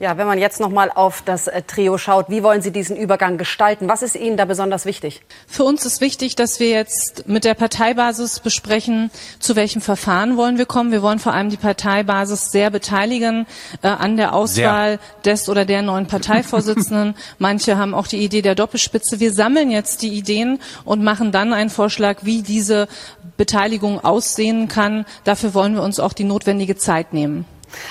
Ja, 0.00 0.16
wenn 0.16 0.26
man 0.26 0.38
jetzt 0.38 0.60
noch 0.60 0.70
mal 0.70 0.90
auf 0.90 1.20
das 1.20 1.46
äh, 1.46 1.60
Trio 1.60 1.98
schaut, 1.98 2.30
wie 2.30 2.42
wollen 2.42 2.62
Sie 2.62 2.70
diesen 2.70 2.96
Übergang 2.96 3.36
gestalten? 3.36 3.86
Was 3.86 4.00
ist 4.00 4.16
Ihnen 4.16 4.38
da 4.38 4.46
besonders 4.46 4.86
wichtig? 4.86 5.20
Für 5.46 5.64
uns 5.64 5.84
ist 5.84 6.00
wichtig, 6.00 6.36
dass 6.36 6.58
wir 6.58 6.70
jetzt 6.70 7.28
mit 7.28 7.44
der 7.44 7.52
Parteibasis 7.52 8.40
besprechen, 8.40 9.10
zu 9.40 9.56
welchem 9.56 9.82
Verfahren 9.82 10.38
wollen 10.38 10.56
wir 10.56 10.64
kommen. 10.64 10.90
Wir 10.90 11.02
wollen 11.02 11.18
vor 11.18 11.34
allem 11.34 11.50
die 11.50 11.58
Parteibasis 11.58 12.50
sehr 12.50 12.70
beteiligen 12.70 13.46
äh, 13.82 13.88
an 13.88 14.16
der 14.16 14.34
Auswahl 14.34 14.98
sehr. 15.22 15.34
des 15.34 15.50
oder 15.50 15.66
der 15.66 15.82
neuen 15.82 16.06
Parteivorsitzenden. 16.06 17.14
Manche 17.38 17.76
haben 17.76 17.92
auch 17.92 18.06
die 18.06 18.24
Idee 18.24 18.40
der 18.40 18.54
Doppelspitze. 18.54 19.20
Wir 19.20 19.34
sammeln 19.34 19.70
jetzt 19.70 20.00
die 20.00 20.14
Ideen 20.14 20.60
und 20.86 21.04
machen 21.04 21.30
dann 21.30 21.52
einen 21.52 21.68
Vorschlag, 21.68 22.20
wie 22.22 22.40
diese 22.40 22.88
Beteiligung 23.36 24.02
aussehen 24.02 24.66
kann. 24.66 25.04
Dafür 25.24 25.52
wollen 25.52 25.74
wir 25.74 25.82
uns 25.82 26.00
auch 26.00 26.14
die 26.14 26.24
notwendige 26.24 26.76
Zeit 26.76 27.12
nehmen. 27.12 27.44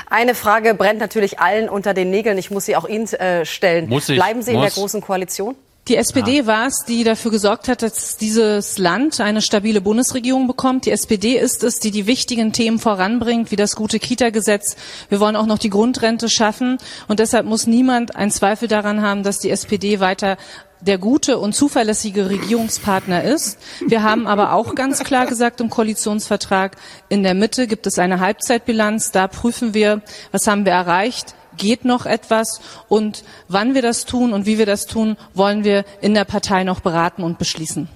Eine 0.09 0.35
Frage 0.35 0.74
brennt 0.74 0.99
natürlich 0.99 1.40
allen 1.40 1.69
unter 1.69 1.93
den 1.93 2.09
Nägeln. 2.09 2.38
Ich 2.38 2.51
muss 2.51 2.66
sie 2.66 2.75
auch 2.75 2.88
Ihnen 2.88 3.08
äh, 3.14 3.45
stellen. 3.45 3.90
Muss 3.90 4.09
ich, 4.09 4.17
Bleiben 4.17 4.41
Sie 4.41 4.51
muss. 4.51 4.58
in 4.58 4.61
der 4.61 4.72
Großen 4.72 5.01
Koalition? 5.01 5.56
Die 5.90 5.95
SPD 5.95 6.45
war 6.45 6.67
es, 6.67 6.85
die 6.88 7.03
dafür 7.03 7.32
gesorgt 7.32 7.67
hat, 7.67 7.82
dass 7.82 8.16
dieses 8.16 8.77
Land 8.77 9.19
eine 9.19 9.41
stabile 9.41 9.82
Bundesregierung 9.82 10.45
bekommt. 10.45 10.85
Die 10.85 10.91
SPD 10.91 11.35
ist 11.35 11.64
es, 11.64 11.80
die 11.80 11.90
die 11.90 12.06
wichtigen 12.06 12.53
Themen 12.53 12.77
voranbringt, 12.77 13.49
wie 13.49 13.56
das 13.56 13.75
gute 13.75 13.98
Kita-Gesetz. 13.98 14.75
Wir 15.09 15.19
wollen 15.19 15.35
auch 15.35 15.48
noch 15.48 15.58
die 15.58 15.72
Grundrente 15.72 16.30
schaffen. 16.30 16.77
Und 17.08 17.19
deshalb 17.19 17.48
muss 17.48 17.66
niemand 17.66 18.16
einen 18.16 18.30
Zweifel 18.30 18.67
daran 18.67 19.01
haben, 19.01 19.24
dass 19.24 19.40
die 19.40 19.49
SPD 19.49 19.99
weiter 19.99 20.38
der 20.82 20.98
gute 20.98 21.38
und 21.38 21.53
zuverlässige 21.53 22.30
Regierungspartner 22.30 23.24
ist. 23.24 23.59
Wir 23.85 24.03
haben 24.03 24.27
aber 24.27 24.53
auch 24.53 24.75
ganz 24.75 25.03
klar 25.03 25.25
gesagt 25.25 25.61
im 25.61 25.69
Koalitionsvertrag, 25.69 26.77
in 27.09 27.24
der 27.24 27.33
Mitte 27.33 27.67
gibt 27.67 27.85
es 27.88 27.99
eine 27.99 28.19
Halbzeitbilanz. 28.19 29.11
Da 29.11 29.27
prüfen 29.27 29.74
wir, 29.74 30.01
was 30.32 30.48
haben 30.48 30.66
wir 30.66 30.72
erreicht, 30.72 31.35
geht 31.58 31.85
noch 31.85 32.06
etwas 32.06 32.61
und 32.88 33.24
wann 33.48 33.75
wir 33.75 33.82
das 33.82 34.06
tun 34.06 34.33
und 34.33 34.45
wie 34.45 34.58
wir 34.58 34.66
das 34.66 34.85
tun, 34.85 35.17
wollen 35.33 35.64
wir 35.64 35.85
in 36.01 36.14
der 36.14 36.25
Partei 36.25 36.64
noch 36.64 36.80
beraten 36.80 37.24
und 37.24 37.38
beschließen. 37.38 37.90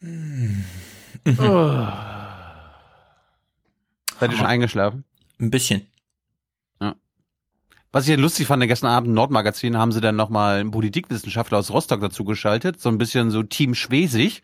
Mhm. 0.00 0.64
Seid 4.18 4.30
ihr 4.30 4.36
schon 4.36 4.46
eingeschlafen? 4.46 5.04
Ein 5.38 5.50
bisschen. 5.50 5.89
Was 7.92 8.04
ich 8.04 8.10
ja 8.10 8.16
lustig 8.16 8.46
fand, 8.46 8.62
gestern 8.68 8.90
Abend 8.90 9.08
im 9.08 9.14
Nordmagazin 9.14 9.76
haben 9.76 9.90
sie 9.90 10.00
dann 10.00 10.14
nochmal 10.14 10.60
einen 10.60 10.70
Politikwissenschaftler 10.70 11.58
aus 11.58 11.72
Rostock 11.72 12.00
dazu 12.00 12.24
geschaltet, 12.24 12.80
so 12.80 12.88
ein 12.88 12.98
bisschen 12.98 13.32
so 13.32 13.42
Team 13.42 13.74
Schwesig. 13.74 14.42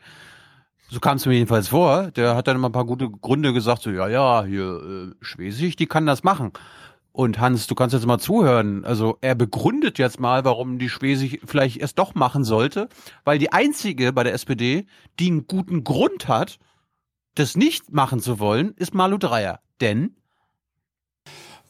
So 0.89 0.99
kam 0.99 1.17
es 1.17 1.27
mir 1.27 1.35
jedenfalls 1.35 1.69
vor. 1.69 2.11
Der 2.13 2.35
hat 2.35 2.49
dann 2.49 2.57
immer 2.57 2.69
ein 2.69 2.73
paar 2.73 2.85
gute 2.85 3.09
Gründe 3.09 3.53
gesagt, 3.53 3.83
so, 3.83 3.91
ja, 3.91 4.09
ja, 4.09 4.45
hier, 4.45 4.65
äh, 4.65 5.15
Schwesig, 5.21 5.77
die 5.77 5.87
kann 5.87 6.07
das 6.07 6.25
machen. 6.25 6.53
Und 7.13 7.39
Hans, 7.39 7.69
du 7.69 7.75
kannst 7.77 7.95
jetzt 7.95 8.05
mal 8.05 8.19
zuhören. 8.19 8.85
Also 8.85 9.17
er 9.21 9.35
begründet 9.37 9.99
jetzt 9.99 10.19
mal, 10.21 10.45
warum 10.45 10.79
die 10.79 10.89
Schwesig 10.89 11.41
vielleicht 11.45 11.79
erst 11.79 11.99
doch 11.99 12.15
machen 12.15 12.43
sollte, 12.45 12.89
weil 13.25 13.39
die 13.39 13.53
einzige 13.53 14.13
bei 14.13 14.25
der 14.25 14.35
SPD, 14.35 14.87
die 15.19 15.29
einen 15.29 15.47
guten 15.47 15.85
Grund 15.85 16.27
hat, 16.29 16.59
das 17.37 17.57
nicht 17.57 17.93
machen 17.93 18.21
zu 18.21 18.41
wollen, 18.41 18.75
ist 18.77 18.93
Malu 18.93 19.19
Dreyer. 19.19 19.61
Denn 19.81 20.17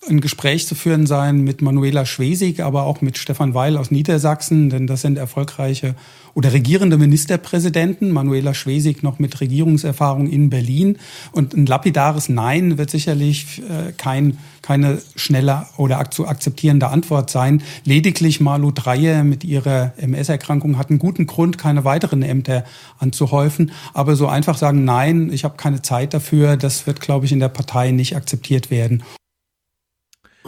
ein 0.09 0.20
Gespräch 0.20 0.67
zu 0.67 0.75
führen 0.75 1.07
sein 1.07 1.43
mit 1.43 1.62
Manuela 1.62 2.07
Schwesig, 2.07 2.60
aber 2.60 2.85
auch 2.85 3.01
mit 3.01 3.18
Stefan 3.18 3.55
Weil 3.55 3.76
aus 3.76 3.91
Niedersachsen, 3.91 4.70
denn 4.70 4.86
das 4.86 5.02
sind 5.02 5.18
erfolgreiche 5.18 5.94
oder 6.36 6.52
regierende 6.52 6.99
Ministerpräsidenten. 6.99 8.10
Manuela 8.10 8.52
Schwesig 8.52 9.02
noch 9.02 9.18
mit 9.18 9.41
Regierungserfahrung 9.41 10.28
in 10.28 10.51
Berlin. 10.51 10.99
Und 11.33 11.55
ein 11.55 11.65
lapidares 11.65 12.28
Nein 12.28 12.76
wird 12.76 12.91
sicherlich 12.91 13.62
äh, 13.62 13.93
kein, 13.93 14.36
keine 14.60 14.99
schnelle 15.17 15.67
oder 15.78 16.10
zu 16.10 16.28
akzeptierende 16.28 16.89
Antwort 16.89 17.31
sein. 17.31 17.62
Lediglich 17.85 18.41
Malu 18.41 18.70
Dreyer 18.70 19.25
mit 19.25 19.44
ihrer 19.44 19.94
MS-Erkrankung 19.97 20.76
hat 20.76 20.91
einen 20.91 20.99
guten 20.99 21.26
Grund, 21.26 21.57
keine 21.57 21.85
weiteren 21.85 22.23
Ämter 22.23 22.65
anzuhäufen. 22.99 23.73
Aber 23.94 24.15
so 24.15 24.28
einfach 24.28 24.59
sagen, 24.59 24.85
nein, 24.85 25.33
ich 25.33 25.44
habe 25.44 25.57
keine 25.57 25.81
Zeit 25.81 26.12
dafür, 26.12 26.59
das 26.59 26.86
wird, 26.86 27.01
glaube 27.01 27.25
ich, 27.25 27.33
in 27.33 27.41
der 27.41 27.49
Partei 27.49 27.93
nicht 27.93 28.15
akzeptiert 28.15 28.70
werden. 28.70 29.02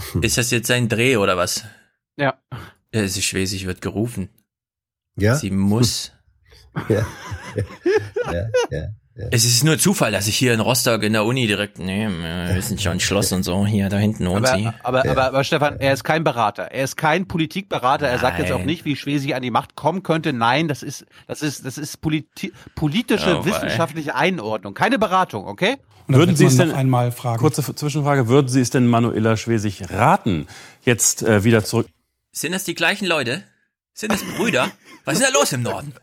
Ist 0.23 0.39
das 0.39 0.51
jetzt 0.51 0.71
ein 0.71 0.89
Dreh 0.89 1.17
oder 1.17 1.37
was? 1.37 1.65
Ja. 2.17 2.39
Es 2.91 3.17
ist 3.17 3.25
Schwesig 3.25 3.67
wird 3.67 3.81
gerufen. 3.81 4.29
Ja. 5.17 5.35
Sie 5.35 5.51
muss. 5.51 6.13
Ja. 6.89 7.05
ja, 8.31 8.47
ja, 8.71 8.89
ja. 9.19 9.27
Es 9.33 9.45
ist 9.45 9.65
nur 9.65 9.79
Zufall, 9.79 10.13
dass 10.13 10.29
ich 10.29 10.37
hier 10.37 10.55
in 10.55 10.61
Rostock 10.61 11.03
in 11.03 11.13
der 11.13 11.25
Uni 11.25 11.49
direkt, 11.49 11.81
nee, 11.81 12.07
wir 12.07 12.63
sind 12.63 12.81
schon 12.81 13.01
Schloss 13.01 13.33
und 13.33 13.43
so, 13.43 13.67
hier 13.67 13.89
da 13.89 13.97
hinten 13.97 14.29
wohnt 14.29 14.47
sie. 14.47 14.69
Aber, 14.85 15.01
aber, 15.01 15.11
aber, 15.11 15.25
aber 15.25 15.45
Stefan, 15.45 15.81
er 15.81 15.93
ist 15.93 16.05
kein 16.05 16.23
Berater. 16.23 16.71
Er 16.71 16.85
ist 16.85 16.97
kein 16.97 17.27
Politikberater. 17.27 18.07
Er 18.07 18.21
sagt 18.21 18.39
jetzt 18.39 18.53
auch 18.53 18.63
nicht, 18.63 18.85
wie 18.85 18.95
Schwesig 18.95 19.35
an 19.35 19.43
die 19.43 19.51
Macht 19.51 19.75
kommen 19.75 20.05
könnte. 20.05 20.33
Nein, 20.33 20.69
das 20.69 20.85
ist, 20.85 21.05
das 21.27 21.43
ist, 21.43 21.67
das 21.67 21.79
ist 21.79 22.01
politi 22.01 22.53
politische, 22.77 23.41
Oh, 23.41 23.45
wissenschaftliche 23.45 24.15
Einordnung. 24.15 24.75
Keine 24.75 25.01
Beratung, 25.01 25.47
okay? 25.47 25.79
Und 26.09 26.15
Würden 26.15 26.37
Sie 26.37 26.47
es 26.47 26.57
noch 26.57 26.65
denn, 26.67 26.75
einmal 26.75 27.13
fragen. 27.13 27.39
kurze 27.39 27.63
Zwischenfrage, 27.75 28.29
würden 28.29 28.49
Sie 28.49 28.61
es 28.63 28.71
denn 28.71 28.87
Manuela 28.87 29.37
Schwesig 29.37 29.91
raten, 29.91 30.47
jetzt 30.83 31.23
äh, 31.23 31.45
wieder 31.45 31.63
zurück? 31.65 31.87
Sind 32.33 32.53
das 32.53 32.65
die 32.65 32.75
gleichen 32.75 33.07
Leute? 33.07 33.43
Sind 33.93 34.13
das 34.13 34.23
Brüder? 34.37 34.71
Was 35.05 35.19
ist 35.21 35.27
da 35.27 35.33
los 35.39 35.53
im 35.53 35.63
Norden? 35.63 35.93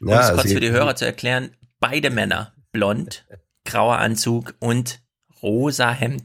Um 0.00 0.08
Ja, 0.08 0.28
es 0.28 0.34
kurz 0.34 0.48
sie- 0.48 0.54
für 0.54 0.60
die 0.60 0.70
Hörer 0.70 0.96
zu 0.96 1.06
erklären, 1.06 1.50
beide 1.80 2.10
Männer, 2.10 2.52
blond, 2.72 3.24
grauer 3.64 3.96
Anzug 3.98 4.54
und 4.58 5.00
rosa 5.40 5.90
Hemd. 5.92 6.24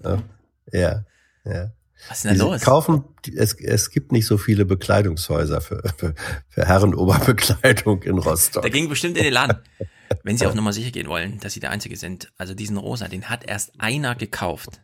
Ja, 0.73 1.05
ja. 1.45 1.71
Was 2.07 2.17
ist 2.17 2.25
denn 2.25 2.33
Die 2.33 2.39
da 2.39 2.45
los? 2.45 2.61
Kaufen, 2.61 3.03
es, 3.35 3.53
es 3.53 3.91
gibt 3.91 4.11
nicht 4.11 4.25
so 4.25 4.37
viele 4.37 4.65
Bekleidungshäuser 4.65 5.61
für, 5.61 5.83
für, 5.97 6.13
für 6.47 6.65
Herrenoberbekleidung 6.65 8.03
in 8.03 8.17
Rostock. 8.17 8.61
Der 8.61 8.71
ging 8.71 8.89
bestimmt 8.89 9.17
in 9.17 9.23
den 9.23 9.33
Laden. 9.33 9.57
Wenn 10.23 10.37
Sie 10.37 10.47
auf 10.47 10.55
Nummer 10.55 10.73
sicher 10.73 10.91
gehen 10.91 11.07
wollen, 11.07 11.39
dass 11.39 11.53
Sie 11.53 11.59
der 11.59 11.69
Einzige 11.69 11.95
sind, 11.95 12.31
also 12.37 12.55
diesen 12.55 12.77
rosa, 12.77 13.07
den 13.07 13.29
hat 13.29 13.43
erst 13.47 13.73
einer 13.79 14.15
gekauft. 14.15 14.81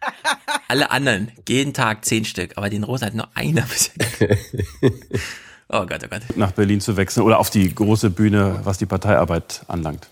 Alle 0.68 0.90
anderen, 0.90 1.32
jeden 1.48 1.74
Tag 1.74 2.04
zehn 2.04 2.24
Stück, 2.24 2.56
aber 2.56 2.70
den 2.70 2.84
rosa 2.84 3.06
hat 3.06 3.14
nur 3.14 3.28
einer 3.34 3.62
bisher 3.62 3.94
gekauft. 4.18 4.42
Oh 5.70 5.84
Gott, 5.84 6.00
oh 6.02 6.08
Gott. 6.08 6.22
nach 6.34 6.52
Berlin 6.52 6.80
zu 6.80 6.96
wechseln 6.96 7.24
oder 7.24 7.38
auf 7.38 7.50
die 7.50 7.74
große 7.74 8.08
Bühne, 8.08 8.60
was 8.64 8.78
die 8.78 8.86
Parteiarbeit 8.86 9.66
anlangt. 9.68 10.08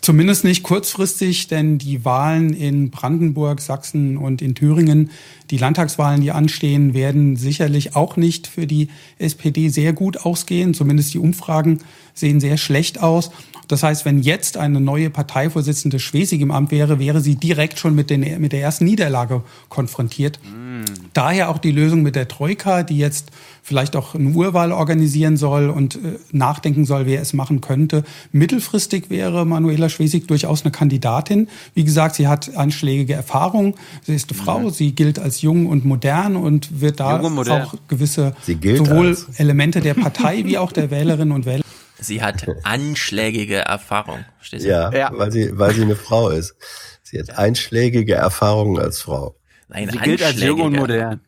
Zumindest 0.00 0.44
nicht 0.44 0.62
kurzfristig, 0.62 1.48
denn 1.48 1.76
die 1.76 2.06
Wahlen 2.06 2.54
in 2.54 2.90
Brandenburg, 2.90 3.60
Sachsen 3.60 4.16
und 4.16 4.40
in 4.40 4.54
Thüringen, 4.54 5.10
die 5.50 5.58
Landtagswahlen, 5.58 6.22
die 6.22 6.30
anstehen, 6.30 6.94
werden 6.94 7.36
sicherlich 7.36 7.96
auch 7.96 8.16
nicht 8.16 8.46
für 8.46 8.66
die 8.66 8.88
SPD 9.18 9.68
sehr 9.68 9.92
gut 9.92 10.16
ausgehen. 10.24 10.72
Zumindest 10.72 11.12
die 11.12 11.18
Umfragen 11.18 11.80
sehen 12.14 12.40
sehr 12.40 12.56
schlecht 12.56 13.02
aus. 13.02 13.30
Das 13.70 13.84
heißt, 13.84 14.04
wenn 14.04 14.18
jetzt 14.18 14.56
eine 14.56 14.80
neue 14.80 15.10
Parteivorsitzende 15.10 16.00
Schwesig 16.00 16.40
im 16.40 16.50
Amt 16.50 16.72
wäre, 16.72 16.98
wäre 16.98 17.20
sie 17.20 17.36
direkt 17.36 17.78
schon 17.78 17.94
mit, 17.94 18.10
den, 18.10 18.40
mit 18.40 18.50
der 18.50 18.60
ersten 18.60 18.84
Niederlage 18.84 19.44
konfrontiert. 19.68 20.40
Daher 21.12 21.50
auch 21.50 21.58
die 21.58 21.70
Lösung 21.70 22.02
mit 22.02 22.16
der 22.16 22.26
Troika, 22.26 22.82
die 22.82 22.98
jetzt 22.98 23.30
vielleicht 23.62 23.94
auch 23.94 24.16
eine 24.16 24.30
Urwahl 24.30 24.72
organisieren 24.72 25.36
soll 25.36 25.70
und 25.70 25.94
äh, 25.96 26.18
nachdenken 26.32 26.84
soll, 26.84 27.06
wer 27.06 27.20
es 27.20 27.32
machen 27.32 27.60
könnte. 27.60 28.02
Mittelfristig 28.32 29.08
wäre 29.08 29.46
Manuela 29.46 29.88
Schwesig 29.88 30.26
durchaus 30.26 30.62
eine 30.62 30.72
Kandidatin. 30.72 31.48
Wie 31.74 31.84
gesagt, 31.84 32.16
sie 32.16 32.26
hat 32.26 32.56
einschlägige 32.56 33.12
Erfahrung. 33.14 33.76
Sie 34.02 34.16
ist 34.16 34.30
eine 34.30 34.40
Frau, 34.40 34.70
sie 34.70 34.92
gilt 34.92 35.20
als 35.20 35.42
jung 35.42 35.66
und 35.66 35.84
modern 35.84 36.34
und 36.34 36.80
wird 36.80 36.98
da 36.98 37.20
auch 37.20 37.74
gewisse 37.86 38.34
sowohl. 38.46 39.16
Elemente 39.36 39.80
der 39.80 39.94
Partei 39.94 40.44
wie 40.44 40.58
auch 40.58 40.72
der 40.72 40.90
Wählerinnen 40.90 41.32
und 41.32 41.46
Wähler 41.46 41.62
Sie 42.00 42.22
hat 42.22 42.46
anschlägige 42.64 43.56
Erfahrung. 43.56 44.24
Verstehst 44.38 44.64
du? 44.64 44.70
Ja, 44.70 45.10
Weil, 45.12 45.30
sie, 45.32 45.58
weil 45.58 45.74
sie 45.74 45.82
eine 45.82 45.96
Frau 45.96 46.28
ist. 46.30 46.54
Sie 47.02 47.18
hat 47.18 47.30
einschlägige 47.38 48.14
Erfahrungen 48.14 48.80
als 48.80 49.00
Frau. 49.02 49.36
Nein, 49.68 49.88
Sie 49.90 49.98
gilt 49.98 50.22
als 50.22 50.40
jung 50.40 50.60
und 50.60 50.76
modern. 50.76 51.20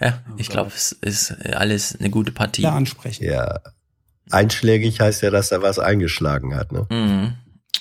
Ja, 0.00 0.22
ich 0.38 0.48
glaube, 0.48 0.70
es 0.74 0.92
ist 0.92 1.32
alles 1.54 1.96
eine 1.98 2.10
gute 2.10 2.32
Partie. 2.32 2.62
ja, 2.62 2.72
ansprechen. 2.74 3.24
Ja. 3.24 3.60
Einschlägig 4.30 5.00
heißt 5.00 5.22
ja, 5.22 5.30
dass 5.30 5.50
er 5.50 5.62
was 5.62 5.78
eingeschlagen 5.78 6.54
hat, 6.54 6.72
ne? 6.72 6.86
Mhm. 6.90 7.34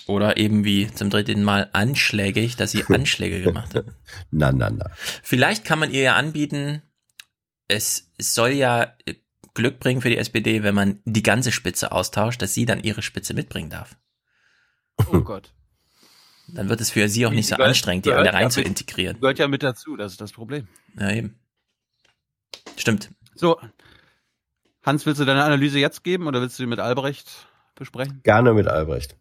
Oder 0.08 0.38
eben 0.38 0.64
wie 0.66 0.92
zum 0.92 1.10
dritten 1.10 1.44
Mal 1.44 1.70
anschlägig, 1.74 2.56
dass 2.56 2.72
sie 2.72 2.84
Anschläge 2.90 3.42
gemacht 3.42 3.76
hat. 3.76 3.86
Na, 4.32 4.52
na, 4.52 4.70
na. 4.70 4.90
Vielleicht 5.24 5.64
kann 5.64 5.80
man 5.80 5.92
ihr 5.92 6.02
ja 6.02 6.16
anbieten, 6.16 6.82
es 7.68 8.10
es 8.18 8.34
soll 8.34 8.50
ja 8.52 8.94
Glück 9.54 9.80
bringen 9.80 10.02
für 10.02 10.10
die 10.10 10.18
SPD, 10.18 10.64
wenn 10.64 10.76
man 10.76 11.00
die 11.06 11.24
ganze 11.24 11.52
Spitze 11.52 11.92
austauscht, 11.92 12.42
dass 12.42 12.54
sie 12.54 12.66
dann 12.66 12.82
ihre 12.84 13.02
Spitze 13.02 13.34
mitbringen 13.34 13.70
darf. 13.70 13.98
Oh 15.12 15.22
Gott. 15.22 15.54
Dann 16.48 16.68
wird 16.70 16.82
es 16.82 16.90
für 16.92 17.08
sie 17.10 17.26
auch 17.26 17.32
nicht 17.32 17.48
so 17.48 17.56
Gehört- 17.56 17.70
anstrengend, 17.70 18.06
die 18.06 18.12
alle 18.12 18.26
ja 18.26 18.32
rein 18.32 18.46
mit- 18.46 18.54
zu 18.54 18.62
integrieren. 18.62 19.20
Gehört 19.20 19.40
ja 19.40 19.48
mit 19.48 19.62
dazu, 19.64 19.96
das 19.96 20.14
ist 20.14 20.22
das 20.22 20.32
Problem. 20.32 20.68
Ja, 21.00 21.12
eben. 21.12 21.40
Stimmt. 22.76 23.10
So. 23.36 23.60
Hans, 24.84 25.06
willst 25.06 25.22
du 25.22 25.26
deine 25.26 25.44
Analyse 25.44 25.78
jetzt 25.80 26.04
geben 26.04 26.26
oder 26.28 26.42
willst 26.42 26.58
du 26.58 26.64
die 26.64 26.68
mit 26.68 26.80
Albrecht 26.80 27.30
besprechen? 27.76 28.22
Gerne 28.24 28.54
mit 28.54 28.68
Albrecht. 28.68 29.16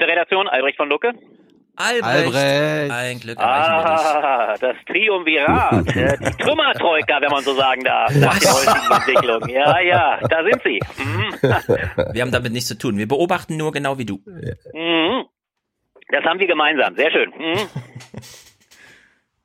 Albrecht 0.00 0.76
von 0.76 0.88
Lucke. 0.88 1.12
Albrecht. 1.76 2.04
Albrecht. 2.04 2.90
Ein 2.90 3.20
Glück 3.20 3.38
Ah, 3.38 4.54
das 4.60 4.76
Triumvirat, 4.86 5.96
äh, 5.96 6.18
die 6.18 6.42
Trümmertroika, 6.42 7.20
wenn 7.20 7.30
man 7.30 7.42
so 7.42 7.54
sagen 7.54 7.82
darf, 7.82 8.14
nach 8.14 8.38
der 8.38 8.52
heutigen 8.52 8.92
Entwicklung. 8.92 9.48
Ja, 9.48 9.80
ja, 9.80 10.18
da 10.28 10.44
sind 10.44 10.62
sie. 10.62 10.80
Mhm. 10.98 12.12
Wir 12.12 12.22
haben 12.22 12.30
damit 12.30 12.52
nichts 12.52 12.68
zu 12.68 12.76
tun. 12.76 12.98
Wir 12.98 13.08
beobachten 13.08 13.56
nur 13.56 13.72
genau 13.72 13.96
wie 13.98 14.04
du. 14.04 14.20
Mhm. 14.26 15.24
Das 16.10 16.24
haben 16.24 16.38
wir 16.40 16.46
gemeinsam. 16.46 16.94
Sehr 16.94 17.10
schön. 17.10 17.30
Mhm. 17.30 17.68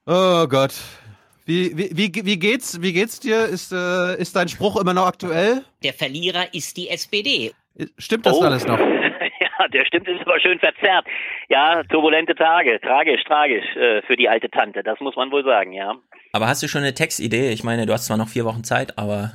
Oh 0.06 0.48
Gott. 0.48 0.74
Wie, 1.46 1.78
wie, 1.78 1.90
wie, 1.94 2.26
wie 2.26 2.38
geht's? 2.40 2.82
Wie 2.82 2.92
geht's 2.92 3.22
dir? 3.22 3.46
Ist, 3.46 3.72
äh, 3.72 4.18
ist 4.20 4.36
dein 4.36 4.50
Spruch 4.50 4.80
immer 4.80 4.94
noch 4.94 5.06
aktuell? 5.08 5.64
Der 5.84 5.94
Verlierer 5.94 6.54
ist 6.54 6.76
die 6.76 6.90
SPD. 6.90 7.54
Stimmt 7.98 8.26
das 8.26 8.40
Oh. 8.40 8.44
alles 8.44 8.66
noch? 8.68 8.80
Ja, 9.60 9.68
der 9.68 9.86
stimmt, 9.86 10.08
ist 10.08 10.22
aber 10.22 10.40
schön 10.40 10.60
verzerrt. 10.60 11.06
Ja, 11.50 11.84
turbulente 11.84 12.36
Tage. 12.36 12.80
Tragisch, 12.80 13.24
tragisch 13.24 13.66
äh, 13.76 14.02
für 14.04 14.16
die 14.16 14.30
alte 14.30 14.50
Tante. 14.50 14.84
Das 14.84 15.00
muss 15.00 15.16
man 15.16 15.32
wohl 15.32 15.44
sagen, 15.44 15.74
ja. 15.74 15.96
Aber 16.32 16.48
hast 16.48 16.62
du 16.64 16.68
schon 16.68 16.82
eine 16.82 16.94
Textidee? 16.94 17.50
Ich 17.52 17.64
meine, 17.64 17.86
du 17.86 17.94
hast 17.94 18.06
zwar 18.06 18.18
noch 18.18 18.30
vier 18.30 18.46
Wochen 18.46 18.64
Zeit, 18.64 18.98
aber 18.98 19.32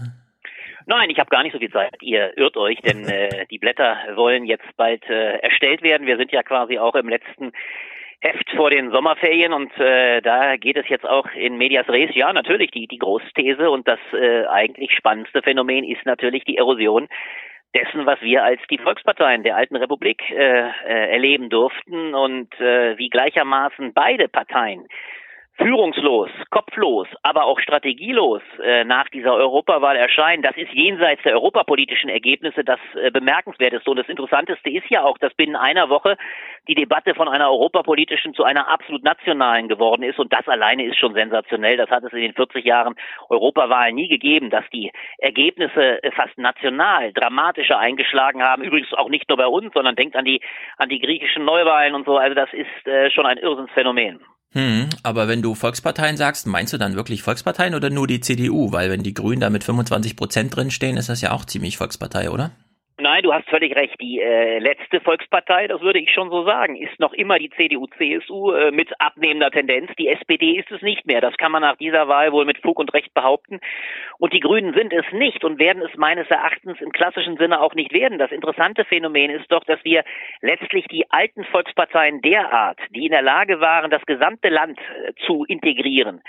Nein, 0.86 1.10
ich 1.10 1.18
habe 1.18 1.30
gar 1.30 1.42
nicht 1.42 1.52
so 1.52 1.58
viel 1.58 1.70
Zeit. 1.70 1.94
Ihr 2.00 2.36
irrt 2.36 2.56
euch, 2.56 2.80
denn 2.80 3.04
äh, 3.08 3.46
die 3.50 3.58
Blätter 3.58 3.96
wollen 4.14 4.44
jetzt 4.44 4.66
bald 4.76 5.02
äh, 5.08 5.38
erstellt 5.38 5.82
werden. 5.82 6.06
Wir 6.06 6.16
sind 6.16 6.32
ja 6.32 6.42
quasi 6.42 6.78
auch 6.78 6.94
im 6.94 7.08
letzten 7.08 7.52
Heft 8.20 8.50
vor 8.56 8.70
den 8.70 8.90
Sommerferien 8.92 9.52
und 9.52 9.76
äh, 9.78 10.20
da 10.22 10.56
geht 10.56 10.76
es 10.76 10.88
jetzt 10.88 11.04
auch 11.06 11.26
in 11.34 11.56
Medias 11.58 11.88
Res. 11.88 12.10
Ja, 12.14 12.32
natürlich 12.32 12.70
die 12.70 12.86
die 12.86 12.98
Großthese 12.98 13.70
und 13.70 13.86
das 13.88 13.98
äh, 14.12 14.46
eigentlich 14.46 14.92
spannendste 14.96 15.42
Phänomen 15.42 15.84
ist 15.84 16.04
natürlich 16.06 16.44
die 16.44 16.56
Erosion 16.56 17.08
dessen, 17.74 18.06
was 18.06 18.20
wir 18.20 18.44
als 18.44 18.60
die 18.70 18.78
Volksparteien 18.78 19.42
der 19.42 19.56
alten 19.56 19.76
Republik 19.76 20.22
äh, 20.30 20.68
äh, 20.68 21.12
erleben 21.12 21.48
durften 21.48 22.14
und 22.14 22.52
äh, 22.60 22.96
wie 22.98 23.08
gleichermaßen 23.08 23.92
beide 23.92 24.28
Parteien 24.28 24.86
führungslos, 25.58 26.30
kopflos, 26.50 27.06
aber 27.22 27.44
auch 27.44 27.60
strategielos 27.60 28.40
äh, 28.62 28.84
nach 28.84 29.08
dieser 29.10 29.34
Europawahl 29.34 29.96
erscheinen, 29.96 30.42
das 30.42 30.56
ist 30.56 30.72
jenseits 30.72 31.22
der 31.22 31.34
europapolitischen 31.34 32.08
Ergebnisse 32.08 32.64
das 32.64 32.80
äh, 32.94 33.10
bemerkenswerteste. 33.10 33.90
Und 33.90 33.98
das 33.98 34.08
Interessanteste 34.08 34.70
ist 34.70 34.88
ja 34.88 35.04
auch, 35.04 35.18
dass 35.18 35.34
binnen 35.34 35.56
einer 35.56 35.90
Woche 35.90 36.16
die 36.68 36.74
Debatte 36.74 37.14
von 37.14 37.28
einer 37.28 37.50
europapolitischen 37.50 38.34
zu 38.34 38.44
einer 38.44 38.68
absolut 38.68 39.04
nationalen 39.04 39.68
geworden 39.68 40.02
ist. 40.02 40.18
Und 40.18 40.32
das 40.32 40.48
alleine 40.48 40.86
ist 40.86 40.96
schon 40.96 41.14
sensationell. 41.14 41.76
Das 41.76 41.90
hat 41.90 42.04
es 42.04 42.12
in 42.12 42.20
den 42.20 42.34
40 42.34 42.64
Jahren 42.64 42.94
Europawahl 43.28 43.92
nie 43.92 44.08
gegeben, 44.08 44.48
dass 44.48 44.64
die 44.72 44.90
Ergebnisse 45.18 46.02
äh, 46.02 46.10
fast 46.12 46.38
national 46.38 47.12
dramatischer 47.12 47.78
eingeschlagen 47.78 48.42
haben. 48.42 48.62
Übrigens 48.62 48.92
auch 48.94 49.10
nicht 49.10 49.28
nur 49.28 49.36
bei 49.36 49.46
uns, 49.46 49.72
sondern 49.74 49.96
denkt 49.96 50.16
an 50.16 50.24
die, 50.24 50.40
an 50.78 50.88
die 50.88 50.98
griechischen 50.98 51.44
Neuwahlen 51.44 51.94
und 51.94 52.06
so. 52.06 52.16
Also 52.16 52.34
das 52.34 52.48
ist 52.52 52.86
äh, 52.86 53.10
schon 53.10 53.26
ein 53.26 53.36
Irrsinnsphänomen. 53.36 54.20
Hm, 54.52 54.90
aber 55.02 55.28
wenn 55.28 55.40
du 55.40 55.54
Volksparteien 55.54 56.16
sagst, 56.18 56.46
meinst 56.46 56.72
du 56.72 56.78
dann 56.78 56.94
wirklich 56.94 57.22
Volksparteien 57.22 57.74
oder 57.74 57.88
nur 57.90 58.06
die 58.06 58.20
CDU? 58.20 58.70
Weil 58.70 58.90
wenn 58.90 59.02
die 59.02 59.14
Grünen 59.14 59.40
da 59.40 59.48
mit 59.50 59.64
25 59.64 60.14
Prozent 60.16 60.54
drinstehen, 60.54 60.98
ist 60.98 61.08
das 61.08 61.22
ja 61.22 61.32
auch 61.32 61.46
ziemlich 61.46 61.78
Volkspartei, 61.78 62.30
oder? 62.30 62.50
Nein, 63.02 63.24
du 63.24 63.34
hast 63.34 63.48
völlig 63.50 63.74
recht. 63.74 64.00
Die 64.00 64.20
äh, 64.20 64.60
letzte 64.60 65.00
Volkspartei, 65.00 65.66
das 65.66 65.80
würde 65.80 65.98
ich 65.98 66.12
schon 66.12 66.30
so 66.30 66.44
sagen, 66.44 66.76
ist 66.76 67.00
noch 67.00 67.12
immer 67.12 67.36
die 67.36 67.50
CDU-CSU 67.50 68.52
äh, 68.52 68.70
mit 68.70 68.92
abnehmender 69.00 69.50
Tendenz. 69.50 69.90
Die 69.98 70.06
SPD 70.06 70.56
ist 70.56 70.70
es 70.70 70.82
nicht 70.82 71.04
mehr. 71.04 71.20
Das 71.20 71.36
kann 71.36 71.50
man 71.50 71.62
nach 71.62 71.76
dieser 71.76 72.06
Wahl 72.06 72.30
wohl 72.30 72.44
mit 72.44 72.58
Fug 72.58 72.78
und 72.78 72.94
Recht 72.94 73.12
behaupten. 73.12 73.58
Und 74.18 74.32
die 74.32 74.38
Grünen 74.38 74.72
sind 74.74 74.92
es 74.92 75.04
nicht 75.10 75.42
und 75.42 75.58
werden 75.58 75.82
es 75.82 75.96
meines 75.96 76.30
Erachtens 76.30 76.80
im 76.80 76.92
klassischen 76.92 77.38
Sinne 77.38 77.60
auch 77.60 77.74
nicht 77.74 77.92
werden. 77.92 78.20
Das 78.20 78.30
interessante 78.30 78.84
Phänomen 78.84 79.30
ist 79.30 79.50
doch, 79.50 79.64
dass 79.64 79.82
wir 79.82 80.04
letztlich 80.40 80.86
die 80.86 81.10
alten 81.10 81.42
Volksparteien 81.46 82.22
derart, 82.22 82.78
die 82.90 83.06
in 83.06 83.10
der 83.10 83.22
Lage 83.22 83.60
waren, 83.60 83.90
das 83.90 84.06
gesamte 84.06 84.48
Land 84.48 84.78
äh, 84.78 85.12
zu 85.26 85.44
integrieren, 85.48 86.22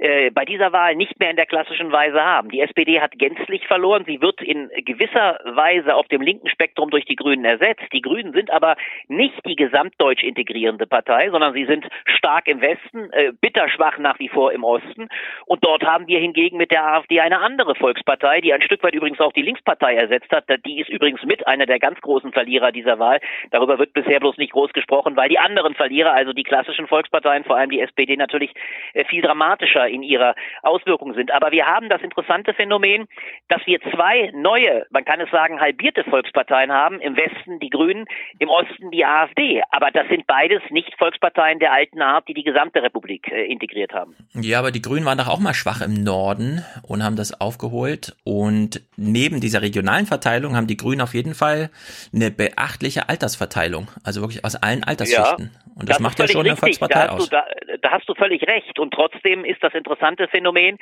äh, 0.00 0.30
bei 0.30 0.46
dieser 0.46 0.72
Wahl 0.72 0.96
nicht 0.96 1.20
mehr 1.20 1.28
in 1.28 1.36
der 1.36 1.44
klassischen 1.44 1.92
Weise 1.92 2.24
haben. 2.24 2.48
Die 2.48 2.60
SPD 2.60 3.02
hat 3.02 3.18
gänzlich 3.18 3.66
verloren. 3.66 4.04
Sie 4.06 4.22
wird 4.22 4.40
in 4.40 4.70
gewisser 4.86 5.38
Weise 5.44 5.94
auf 5.94 6.08
dem 6.08 6.19
linken 6.22 6.48
Spektrum 6.48 6.90
durch 6.90 7.04
die 7.04 7.16
Grünen 7.16 7.44
ersetzt. 7.44 7.84
Die 7.92 8.02
Grünen 8.02 8.32
sind 8.32 8.50
aber 8.50 8.76
nicht 9.08 9.40
die 9.46 9.56
gesamtdeutsch 9.56 10.22
integrierende 10.22 10.86
Partei, 10.86 11.30
sondern 11.30 11.54
sie 11.54 11.66
sind 11.66 11.86
stark 12.04 12.48
im 12.48 12.60
Westen, 12.60 13.12
äh, 13.12 13.32
bitterschwach 13.40 13.98
nach 13.98 14.18
wie 14.18 14.28
vor 14.28 14.52
im 14.52 14.64
Osten. 14.64 15.08
Und 15.46 15.64
dort 15.64 15.84
haben 15.84 16.06
wir 16.06 16.18
hingegen 16.18 16.56
mit 16.56 16.70
der 16.70 16.84
AfD 16.84 17.20
eine 17.20 17.40
andere 17.40 17.74
Volkspartei, 17.74 18.40
die 18.40 18.52
ein 18.52 18.62
Stück 18.62 18.82
weit 18.82 18.94
übrigens 18.94 19.20
auch 19.20 19.32
die 19.32 19.42
Linkspartei 19.42 19.94
ersetzt 19.94 20.30
hat. 20.30 20.44
Die 20.66 20.80
ist 20.80 20.88
übrigens 20.88 21.22
mit 21.24 21.46
einer 21.46 21.66
der 21.66 21.78
ganz 21.78 22.00
großen 22.00 22.32
Verlierer 22.32 22.72
dieser 22.72 22.98
Wahl. 22.98 23.20
Darüber 23.50 23.78
wird 23.78 23.92
bisher 23.92 24.20
bloß 24.20 24.36
nicht 24.36 24.52
groß 24.52 24.72
gesprochen, 24.72 25.16
weil 25.16 25.28
die 25.28 25.38
anderen 25.38 25.74
Verlierer, 25.74 26.12
also 26.12 26.32
die 26.32 26.42
klassischen 26.42 26.86
Volksparteien, 26.86 27.44
vor 27.44 27.56
allem 27.56 27.70
die 27.70 27.80
SPD, 27.80 28.16
natürlich 28.16 28.52
äh, 28.94 29.04
viel 29.04 29.22
dramatischer 29.22 29.88
in 29.88 30.02
ihrer 30.02 30.34
Auswirkung 30.62 31.14
sind. 31.14 31.30
Aber 31.30 31.50
wir 31.52 31.66
haben 31.66 31.88
das 31.88 32.02
interessante 32.02 32.54
Phänomen, 32.54 33.06
dass 33.48 33.66
wir 33.66 33.80
zwei 33.92 34.30
neue, 34.34 34.86
man 34.90 35.04
kann 35.04 35.20
es 35.20 35.30
sagen, 35.30 35.60
halbierte 35.60 36.04
Volksparteien 36.10 36.72
haben. 36.72 37.00
Im 37.00 37.16
Westen 37.16 37.58
die 37.60 37.70
Grünen, 37.70 38.06
im 38.38 38.48
Osten 38.48 38.90
die 38.90 39.04
AfD. 39.04 39.62
Aber 39.70 39.90
das 39.90 40.08
sind 40.08 40.26
beides 40.26 40.62
nicht 40.70 40.92
Volksparteien 40.98 41.58
der 41.58 41.72
alten 41.72 42.02
Art, 42.02 42.28
die 42.28 42.34
die 42.34 42.42
gesamte 42.42 42.82
Republik 42.82 43.28
äh, 43.28 43.44
integriert 43.46 43.92
haben. 43.92 44.16
Ja, 44.34 44.58
aber 44.58 44.70
die 44.70 44.82
Grünen 44.82 45.06
waren 45.06 45.18
doch 45.18 45.28
auch 45.28 45.40
mal 45.40 45.54
schwach 45.54 45.80
im 45.80 45.94
Norden 45.94 46.64
und 46.86 47.02
haben 47.02 47.16
das 47.16 47.40
aufgeholt. 47.40 48.16
Und 48.24 48.82
neben 48.96 49.40
dieser 49.40 49.62
regionalen 49.62 50.06
Verteilung 50.06 50.56
haben 50.56 50.66
die 50.66 50.76
Grünen 50.76 51.00
auf 51.00 51.14
jeden 51.14 51.34
Fall 51.34 51.70
eine 52.14 52.30
beachtliche 52.30 53.08
Altersverteilung. 53.08 53.88
Also 54.04 54.20
wirklich 54.20 54.44
aus 54.44 54.56
allen 54.56 54.84
Altersschichten. 54.84 55.50
und 55.74 55.88
das, 55.88 55.98
ist 55.98 56.02
macht 56.02 56.18
ja 56.18 56.28
schon 56.28 56.40
eine 56.40 56.52
richtig. 56.52 56.78
Volkspartei 56.78 57.06
da 57.06 57.12
hast 57.12 57.20
aus. 57.20 57.28
Du, 57.28 57.36
da, 57.36 57.44
da 57.80 57.90
hast 57.92 58.08
du 58.08 58.14
völlig 58.14 58.42
recht. 58.46 58.78
Und 58.78 58.92
trotzdem 58.92 59.44
ist 59.44 59.62
das 59.62 59.74
interessante 59.74 60.28
Phänomen, 60.28 60.78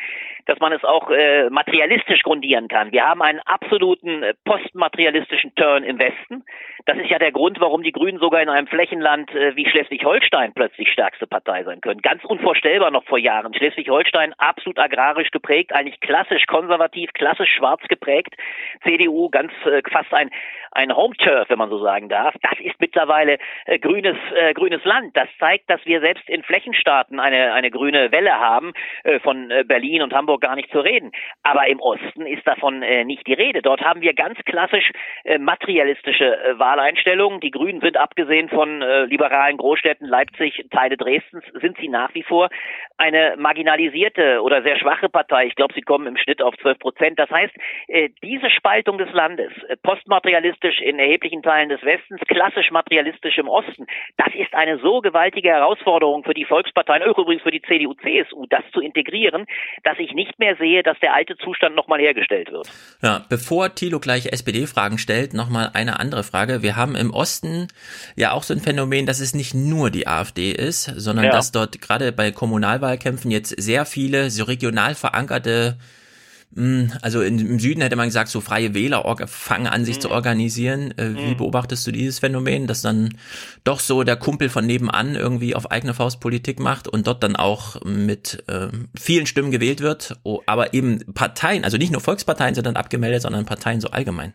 dass 0.46 0.58
man 0.60 0.72
es 0.72 0.82
auch 0.84 1.10
äh, 1.10 1.50
materialistisch 1.50 2.22
grundieren 2.22 2.68
kann. 2.68 2.92
Wir 2.92 3.04
haben 3.04 3.22
einen 3.22 3.40
absoluten 3.40 4.22
äh, 4.22 4.34
postmaterialistischen 4.44 5.07
Turn 5.56 5.84
im 5.84 5.98
Westen. 5.98 6.44
Das 6.86 6.96
ist 6.96 7.10
ja 7.10 7.18
der 7.18 7.32
Grund, 7.32 7.60
warum 7.60 7.82
die 7.82 7.92
Grünen 7.92 8.18
sogar 8.18 8.40
in 8.40 8.48
einem 8.48 8.66
Flächenland 8.66 9.30
äh, 9.34 9.54
wie 9.56 9.68
Schleswig-Holstein 9.68 10.52
plötzlich 10.54 10.90
stärkste 10.90 11.26
Partei 11.26 11.64
sein 11.64 11.80
können. 11.80 12.00
Ganz 12.00 12.24
unvorstellbar 12.24 12.90
noch 12.90 13.04
vor 13.04 13.18
Jahren. 13.18 13.52
Schleswig-Holstein 13.52 14.32
absolut 14.38 14.78
agrarisch 14.78 15.30
geprägt, 15.30 15.74
eigentlich 15.74 16.00
klassisch 16.00 16.46
konservativ, 16.46 17.12
klassisch 17.12 17.50
schwarz 17.56 17.82
geprägt. 17.88 18.34
CDU 18.84 19.28
ganz 19.28 19.52
äh, 19.66 19.82
fast 19.90 20.12
ein 20.14 20.30
ein 20.78 20.94
Home 20.94 21.14
Turf, 21.16 21.50
wenn 21.50 21.58
man 21.58 21.70
so 21.70 21.78
sagen 21.78 22.08
darf. 22.08 22.34
Das 22.42 22.58
ist 22.60 22.80
mittlerweile 22.80 23.38
äh, 23.66 23.78
grünes 23.78 24.16
äh, 24.34 24.54
grünes 24.54 24.84
Land. 24.84 25.16
Das 25.16 25.28
zeigt, 25.38 25.68
dass 25.68 25.84
wir 25.84 26.00
selbst 26.00 26.28
in 26.28 26.42
Flächenstaaten 26.42 27.18
eine 27.20 27.52
eine 27.52 27.70
grüne 27.70 28.12
Welle 28.12 28.38
haben. 28.38 28.72
Äh, 29.04 29.20
von 29.20 29.50
äh, 29.50 29.64
Berlin 29.64 30.02
und 30.02 30.12
Hamburg 30.14 30.40
gar 30.40 30.54
nicht 30.54 30.70
zu 30.70 30.80
reden. 30.80 31.12
Aber 31.42 31.66
im 31.66 31.80
Osten 31.80 32.26
ist 32.26 32.46
davon 32.46 32.82
äh, 32.82 33.04
nicht 33.04 33.26
die 33.26 33.34
Rede. 33.34 33.62
Dort 33.62 33.80
haben 33.80 34.00
wir 34.00 34.14
ganz 34.14 34.38
klassisch 34.44 34.90
äh, 35.24 35.38
materialistische 35.38 36.54
Wahleinstellungen. 36.56 37.40
Die 37.40 37.50
Grünen 37.50 37.80
sind 37.80 37.96
abgesehen 37.96 38.48
von 38.48 38.80
liberalen 39.08 39.56
Großstädten 39.56 40.06
Leipzig, 40.06 40.64
Teile 40.70 40.96
Dresdens, 40.96 41.44
sind 41.60 41.76
sie 41.78 41.88
nach 41.88 42.14
wie 42.14 42.22
vor 42.22 42.48
eine 42.98 43.34
marginalisierte 43.38 44.42
oder 44.42 44.62
sehr 44.62 44.76
schwache 44.76 45.08
Partei. 45.08 45.46
Ich 45.46 45.54
glaube, 45.54 45.72
sie 45.74 45.82
kommen 45.82 46.06
im 46.06 46.16
Schnitt 46.16 46.42
auf 46.42 46.54
12 46.60 46.78
Prozent. 46.78 47.18
Das 47.18 47.30
heißt, 47.30 47.54
äh, 47.86 48.10
diese 48.22 48.50
Spaltung 48.50 48.98
des 48.98 49.10
Landes, 49.12 49.52
äh, 49.68 49.76
postmaterialistisch 49.76 50.80
in 50.80 50.98
erheblichen 50.98 51.42
Teilen 51.42 51.68
des 51.68 51.82
Westens, 51.82 52.20
klassisch 52.26 52.70
materialistisch 52.70 53.38
im 53.38 53.48
Osten, 53.48 53.86
das 54.16 54.34
ist 54.34 54.52
eine 54.54 54.78
so 54.78 55.00
gewaltige 55.00 55.48
Herausforderung 55.48 56.24
für 56.24 56.34
die 56.34 56.44
Volksparteien, 56.44 57.02
übrigens 57.02 57.42
für 57.42 57.52
die 57.52 57.62
CDU, 57.62 57.94
CSU, 57.94 58.46
das 58.50 58.64
zu 58.72 58.80
integrieren, 58.80 59.46
dass 59.84 59.98
ich 59.98 60.12
nicht 60.12 60.38
mehr 60.38 60.56
sehe, 60.56 60.82
dass 60.82 60.98
der 61.00 61.14
alte 61.14 61.36
Zustand 61.36 61.76
nochmal 61.76 62.00
hergestellt 62.00 62.50
wird. 62.50 62.68
Ja, 63.00 63.24
bevor 63.30 63.74
Thilo 63.74 64.00
gleich 64.00 64.26
SPD-Fragen 64.26 64.98
stellt, 64.98 65.34
nochmal 65.34 65.70
eine 65.72 66.00
andere 66.00 66.24
Frage. 66.24 66.62
Wir 66.62 66.76
haben 66.76 66.96
im 66.96 67.12
Osten 67.12 67.68
ja 68.16 68.32
auch 68.32 68.42
so 68.42 68.54
ein 68.54 68.60
Phänomen, 68.60 69.06
dass 69.06 69.20
es 69.20 69.34
nicht 69.34 69.54
nur 69.54 69.90
die 69.90 70.08
AfD 70.08 70.50
ist, 70.50 70.84
sondern 70.84 71.26
Ja. 71.26 71.30
dass 71.30 71.52
dort 71.52 71.80
gerade 71.80 72.10
bei 72.12 72.32
Kommunalwahlkämpfen 72.96 73.30
jetzt 73.30 73.54
sehr 73.60 73.84
viele 73.84 74.30
so 74.30 74.44
regional 74.44 74.94
verankerte 74.94 75.76
mh, 76.52 76.98
also 77.02 77.20
im 77.22 77.58
Süden 77.58 77.82
hätte 77.82 77.96
man 77.96 78.08
gesagt, 78.08 78.30
so 78.30 78.40
freie 78.40 78.72
Wähler 78.74 79.04
fangen 79.26 79.66
an, 79.66 79.84
sich 79.84 80.00
zu 80.00 80.10
organisieren. 80.10 80.96
Äh, 80.96 81.16
Wie 81.16 81.34
Mhm. 81.34 81.36
beobachtest 81.36 81.86
du 81.86 81.92
dieses 81.92 82.20
Phänomen, 82.20 82.66
dass 82.66 82.80
dann 82.80 83.10
doch 83.64 83.80
so 83.80 84.02
der 84.02 84.16
Kumpel 84.16 84.48
von 84.48 84.64
nebenan 84.64 85.14
irgendwie 85.14 85.54
auf 85.54 85.70
eigene 85.70 85.92
Faust 85.92 86.20
Politik 86.20 86.58
macht 86.58 86.88
und 86.88 87.06
dort 87.06 87.22
dann 87.22 87.36
auch 87.36 87.84
mit 87.84 88.42
ähm, 88.48 88.88
vielen 88.98 89.26
Stimmen 89.26 89.50
gewählt 89.50 89.80
wird, 89.80 90.16
aber 90.46 90.72
eben 90.72 91.00
Parteien, 91.12 91.64
also 91.64 91.76
nicht 91.76 91.92
nur 91.92 92.00
Volksparteien 92.00 92.54
sind 92.54 92.66
dann 92.66 92.76
abgemeldet, 92.76 93.22
sondern 93.22 93.44
Parteien 93.44 93.80
so 93.80 93.88
allgemein. 93.90 94.32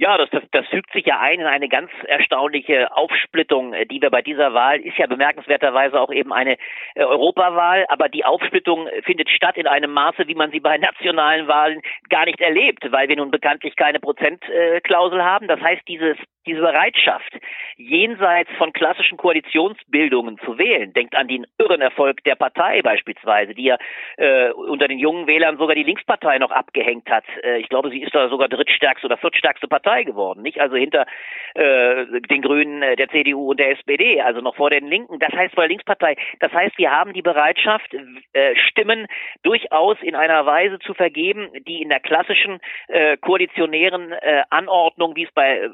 Ja, 0.00 0.16
das, 0.16 0.30
das, 0.30 0.44
das 0.52 0.64
fügt 0.68 0.92
sich 0.92 1.06
ja 1.06 1.18
ein 1.18 1.40
in 1.40 1.46
eine 1.46 1.68
ganz 1.68 1.90
erstaunliche 2.06 2.96
Aufsplittung, 2.96 3.72
äh, 3.74 3.84
die 3.84 4.00
wir 4.00 4.10
bei 4.10 4.22
dieser 4.22 4.54
Wahl, 4.54 4.78
ist 4.78 4.96
ja 4.96 5.08
bemerkenswerterweise 5.08 6.00
auch 6.00 6.12
eben 6.12 6.32
eine 6.32 6.56
äh, 6.94 7.02
Europawahl, 7.02 7.84
aber 7.88 8.08
die 8.08 8.24
Aufsplittung 8.24 8.86
äh, 8.86 9.02
findet 9.02 9.28
statt 9.28 9.56
in 9.56 9.66
einem 9.66 9.90
Maße, 9.90 10.28
wie 10.28 10.36
man 10.36 10.52
sie 10.52 10.60
bei 10.60 10.78
nationalen 10.78 11.48
Wahlen 11.48 11.82
gar 12.10 12.26
nicht 12.26 12.40
erlebt, 12.40 12.86
weil 12.92 13.08
wir 13.08 13.16
nun 13.16 13.32
bekanntlich 13.32 13.74
keine 13.74 13.98
Prozentklausel 13.98 15.24
haben. 15.24 15.48
Das 15.48 15.60
heißt, 15.60 15.82
dieses 15.88 16.16
diese 16.48 16.60
Bereitschaft, 16.60 17.32
jenseits 17.76 18.50
von 18.58 18.72
klassischen 18.72 19.18
Koalitionsbildungen 19.18 20.38
zu 20.38 20.58
wählen, 20.58 20.92
denkt 20.92 21.14
an 21.14 21.28
den 21.28 21.46
irren 21.58 21.80
Erfolg 21.80 22.24
der 22.24 22.34
Partei 22.34 22.82
beispielsweise, 22.82 23.54
die 23.54 23.64
ja 23.64 23.78
äh, 24.16 24.50
unter 24.50 24.88
den 24.88 24.98
jungen 24.98 25.26
Wählern 25.26 25.58
sogar 25.58 25.74
die 25.74 25.84
Linkspartei 25.84 26.38
noch 26.38 26.50
abgehängt 26.50 27.08
hat. 27.10 27.24
Äh, 27.42 27.58
ich 27.58 27.68
glaube, 27.68 27.90
sie 27.90 28.02
ist 28.02 28.14
da 28.14 28.28
sogar 28.28 28.48
drittstärkste 28.48 29.06
oder 29.06 29.16
viertstärkste 29.16 29.68
Partei 29.68 30.04
geworden, 30.04 30.42
nicht? 30.42 30.60
Also 30.60 30.76
hinter 30.76 31.06
äh, 31.54 32.06
den 32.28 32.42
Grünen, 32.42 32.82
äh, 32.82 32.96
der 32.96 33.08
CDU 33.08 33.50
und 33.50 33.60
der 33.60 33.70
SPD, 33.72 34.20
also 34.20 34.40
noch 34.40 34.56
vor 34.56 34.70
den 34.70 34.86
Linken. 34.86 35.18
Das 35.18 35.32
heißt 35.32 35.54
vor 35.54 35.62
der 35.64 35.68
Linkspartei. 35.68 36.16
Das 36.40 36.52
heißt, 36.52 36.76
wir 36.78 36.90
haben 36.90 37.12
die 37.12 37.22
Bereitschaft, 37.22 37.94
äh, 38.32 38.56
Stimmen 38.56 39.06
durchaus 39.42 39.96
in 40.02 40.14
einer 40.14 40.46
Weise 40.46 40.78
zu 40.80 40.94
vergeben, 40.94 41.48
die 41.66 41.82
in 41.82 41.90
der 41.90 42.00
klassischen 42.00 42.58
äh, 42.88 43.16
koalitionären 43.18 44.12
äh, 44.12 44.42
Anordnung, 44.50 45.16
wie 45.16 45.24
es 45.24 45.32
bei 45.32 45.58
äh, 45.58 45.70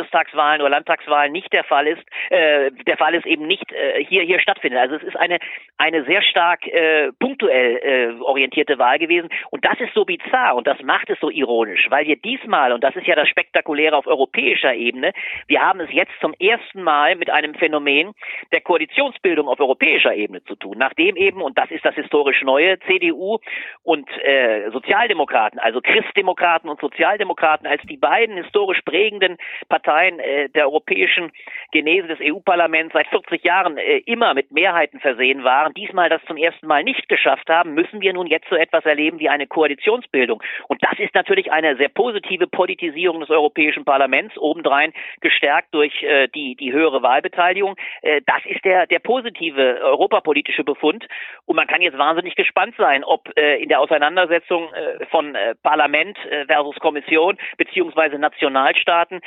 Bundestagswahlen 0.00 0.60
oder 0.60 0.70
Landtagswahlen 0.70 1.32
nicht 1.32 1.52
der 1.52 1.64
Fall 1.64 1.86
ist, 1.86 2.02
äh, 2.30 2.70
der 2.86 2.96
Fall 2.96 3.14
ist 3.14 3.26
eben 3.26 3.46
nicht 3.46 3.70
äh, 3.72 4.04
hier 4.04 4.22
hier 4.22 4.40
stattfindet. 4.40 4.80
Also 4.80 4.96
es 4.96 5.02
ist 5.02 5.16
eine 5.16 5.38
eine 5.78 6.04
sehr 6.04 6.22
stark 6.22 6.66
äh, 6.66 7.12
punktuell 7.18 7.76
äh, 7.76 8.22
orientierte 8.22 8.78
Wahl 8.78 8.98
gewesen 8.98 9.28
und 9.50 9.64
das 9.64 9.78
ist 9.80 9.94
so 9.94 10.04
bizarr 10.04 10.56
und 10.56 10.66
das 10.66 10.80
macht 10.82 11.10
es 11.10 11.18
so 11.20 11.30
ironisch, 11.30 11.86
weil 11.90 12.06
wir 12.06 12.16
diesmal 12.16 12.72
und 12.72 12.82
das 12.82 12.96
ist 12.96 13.06
ja 13.06 13.14
das 13.14 13.28
spektakuläre 13.28 13.96
auf 13.96 14.06
europäischer 14.06 14.74
Ebene, 14.74 15.12
wir 15.46 15.60
haben 15.60 15.80
es 15.80 15.92
jetzt 15.92 16.12
zum 16.20 16.34
ersten 16.34 16.82
Mal 16.82 17.16
mit 17.16 17.30
einem 17.30 17.54
Phänomen 17.54 18.12
der 18.52 18.60
Koalitionsbildung 18.60 19.48
auf 19.48 19.60
europäischer 19.60 20.14
Ebene 20.14 20.42
zu 20.44 20.54
tun, 20.56 20.78
nachdem 20.78 21.16
eben 21.16 21.42
und 21.42 21.58
das 21.58 21.70
ist 21.70 21.84
das 21.84 21.94
historisch 21.94 22.42
neue 22.42 22.78
CDU 22.80 23.38
und 23.82 24.08
äh, 24.22 24.70
Sozialdemokraten, 24.70 25.58
also 25.58 25.80
Christdemokraten 25.80 26.70
und 26.70 26.80
Sozialdemokraten 26.80 27.66
als 27.66 27.82
die 27.82 27.96
beiden 27.96 28.36
historisch 28.36 28.80
prägenden 28.82 29.36
Parteien 29.68 29.89
äh, 29.98 30.48
der 30.48 30.66
europäischen 30.66 31.32
Genese 31.72 32.08
des 32.08 32.18
EU-Parlaments 32.20 32.92
seit 32.92 33.06
40 33.08 33.44
Jahren 33.44 33.78
äh, 33.78 33.98
immer 34.06 34.34
mit 34.34 34.50
Mehrheiten 34.50 35.00
versehen 35.00 35.44
waren, 35.44 35.74
diesmal 35.74 36.08
das 36.08 36.22
zum 36.26 36.36
ersten 36.36 36.66
Mal 36.66 36.84
nicht 36.84 37.08
geschafft 37.08 37.48
haben, 37.48 37.74
müssen 37.74 38.00
wir 38.00 38.12
nun 38.12 38.26
jetzt 38.26 38.48
so 38.48 38.56
etwas 38.56 38.84
erleben 38.84 39.18
wie 39.18 39.28
eine 39.28 39.46
Koalitionsbildung. 39.46 40.42
Und 40.68 40.82
das 40.82 40.98
ist 40.98 41.14
natürlich 41.14 41.52
eine 41.52 41.76
sehr 41.76 41.88
positive 41.88 42.46
Politisierung 42.46 43.20
des 43.20 43.30
Europäischen 43.30 43.84
Parlaments, 43.84 44.36
obendrein 44.38 44.92
gestärkt 45.20 45.74
durch 45.74 46.02
äh, 46.02 46.28
die, 46.28 46.56
die 46.56 46.72
höhere 46.72 47.02
Wahlbeteiligung. 47.02 47.76
Äh, 48.02 48.22
das 48.26 48.44
ist 48.44 48.64
der, 48.64 48.86
der 48.86 48.98
positive 48.98 49.80
europapolitische 49.82 50.64
Befund. 50.64 51.06
Und 51.46 51.56
man 51.56 51.66
kann 51.66 51.82
jetzt 51.82 51.98
wahnsinnig 51.98 52.34
gespannt 52.34 52.74
sein, 52.76 53.04
ob 53.04 53.28
äh, 53.36 53.62
in 53.62 53.68
der 53.68 53.80
Auseinandersetzung 53.80 54.72
äh, 54.72 55.04
von 55.06 55.36
Parlament 55.62 56.18
versus 56.46 56.76
Kommission 56.76 57.36
beziehungsweise 57.56 58.18
Nationalstaaten 58.18 59.20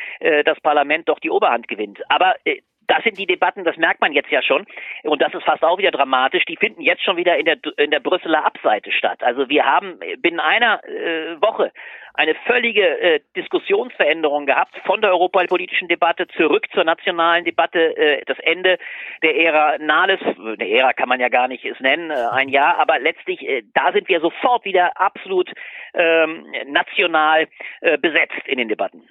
das 0.43 0.59
Parlament 0.61 1.09
doch 1.09 1.19
die 1.19 1.31
Oberhand 1.31 1.67
gewinnt. 1.67 1.99
Aber 2.09 2.35
äh, 2.45 2.61
das 2.87 3.03
sind 3.03 3.17
die 3.17 3.25
Debatten, 3.25 3.63
das 3.63 3.77
merkt 3.77 4.01
man 4.01 4.13
jetzt 4.13 4.29
ja 4.29 4.41
schon. 4.41 4.65
Und 5.03 5.21
das 5.21 5.33
ist 5.33 5.43
fast 5.43 5.63
auch 5.63 5.77
wieder 5.77 5.91
dramatisch. 5.91 6.45
Die 6.45 6.57
finden 6.57 6.81
jetzt 6.81 7.03
schon 7.03 7.17
wieder 7.17 7.37
in 7.37 7.45
der, 7.45 7.57
in 7.77 7.91
der 7.91 7.99
Brüsseler 7.99 8.45
Abseite 8.45 8.91
statt. 8.91 9.23
Also 9.23 9.49
wir 9.49 9.65
haben 9.65 9.99
binnen 10.19 10.39
einer 10.39 10.83
äh, 10.83 11.41
Woche 11.41 11.71
eine 12.15 12.35
völlige 12.45 12.99
äh, 12.99 13.19
Diskussionsveränderung 13.35 14.45
gehabt 14.45 14.75
von 14.85 15.01
der 15.01 15.11
europapolitischen 15.11 15.87
Debatte 15.87 16.27
zurück 16.27 16.67
zur 16.71 16.83
nationalen 16.83 17.43
Debatte. 17.43 17.97
Äh, 17.97 18.23
das 18.25 18.37
Ende 18.39 18.77
der 19.23 19.35
Ära 19.35 19.77
Nahles, 19.79 20.19
eine 20.21 20.69
Ära 20.69 20.93
kann 20.93 21.09
man 21.09 21.19
ja 21.19 21.29
gar 21.29 21.47
nicht 21.47 21.65
es 21.65 21.79
nennen, 21.79 22.11
äh, 22.11 22.27
ein 22.31 22.49
Jahr, 22.49 22.77
aber 22.79 22.99
letztlich, 22.99 23.41
äh, 23.41 23.63
da 23.73 23.91
sind 23.91 24.07
wir 24.09 24.19
sofort 24.19 24.63
wieder 24.63 24.95
absolut 24.99 25.51
ähm, 25.95 26.45
national 26.67 27.47
äh, 27.81 27.97
besetzt 27.97 28.45
in 28.45 28.59
den 28.59 28.69
Debatten. 28.69 29.01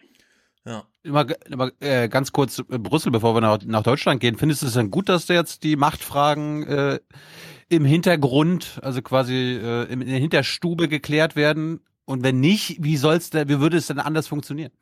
Ja. 0.65 0.85
Immer, 1.03 1.27
immer 1.51 1.71
äh, 1.81 2.09
ganz 2.09 2.33
kurz 2.33 2.61
äh, 2.61 2.79
Brüssel, 2.79 3.11
bevor 3.11 3.35
wir 3.35 3.41
nach, 3.41 3.59
nach 3.67 3.83
Deutschland 3.83 4.21
gehen. 4.21 4.37
Findest 4.37 4.63
du 4.63 4.67
es 4.67 4.75
denn 4.75 4.91
gut, 4.91 5.09
dass 5.09 5.27
da 5.27 5.35
jetzt 5.35 5.65
die 5.65 5.77
Machtfragen 5.77 6.67
äh, 6.67 6.99
im 7.69 7.85
Hintergrund, 7.85 8.79
also 8.83 9.03
quasi 9.03 9.59
äh, 9.61 9.93
in 9.93 10.01
der 10.01 10.19
Hinterstube 10.19 10.89
geklärt 10.89 11.35
werden? 11.35 11.81
Und 12.05 12.25
wenn 12.25 12.41
nicht, 12.41 12.77
wie 12.83 12.97
soll's 12.97 13.31
denn, 13.31 13.49
wie 13.49 13.61
würde 13.61 13.77
es 13.77 13.89
denn 13.89 13.99
anders 13.99 14.29
funktionieren? 14.29 14.73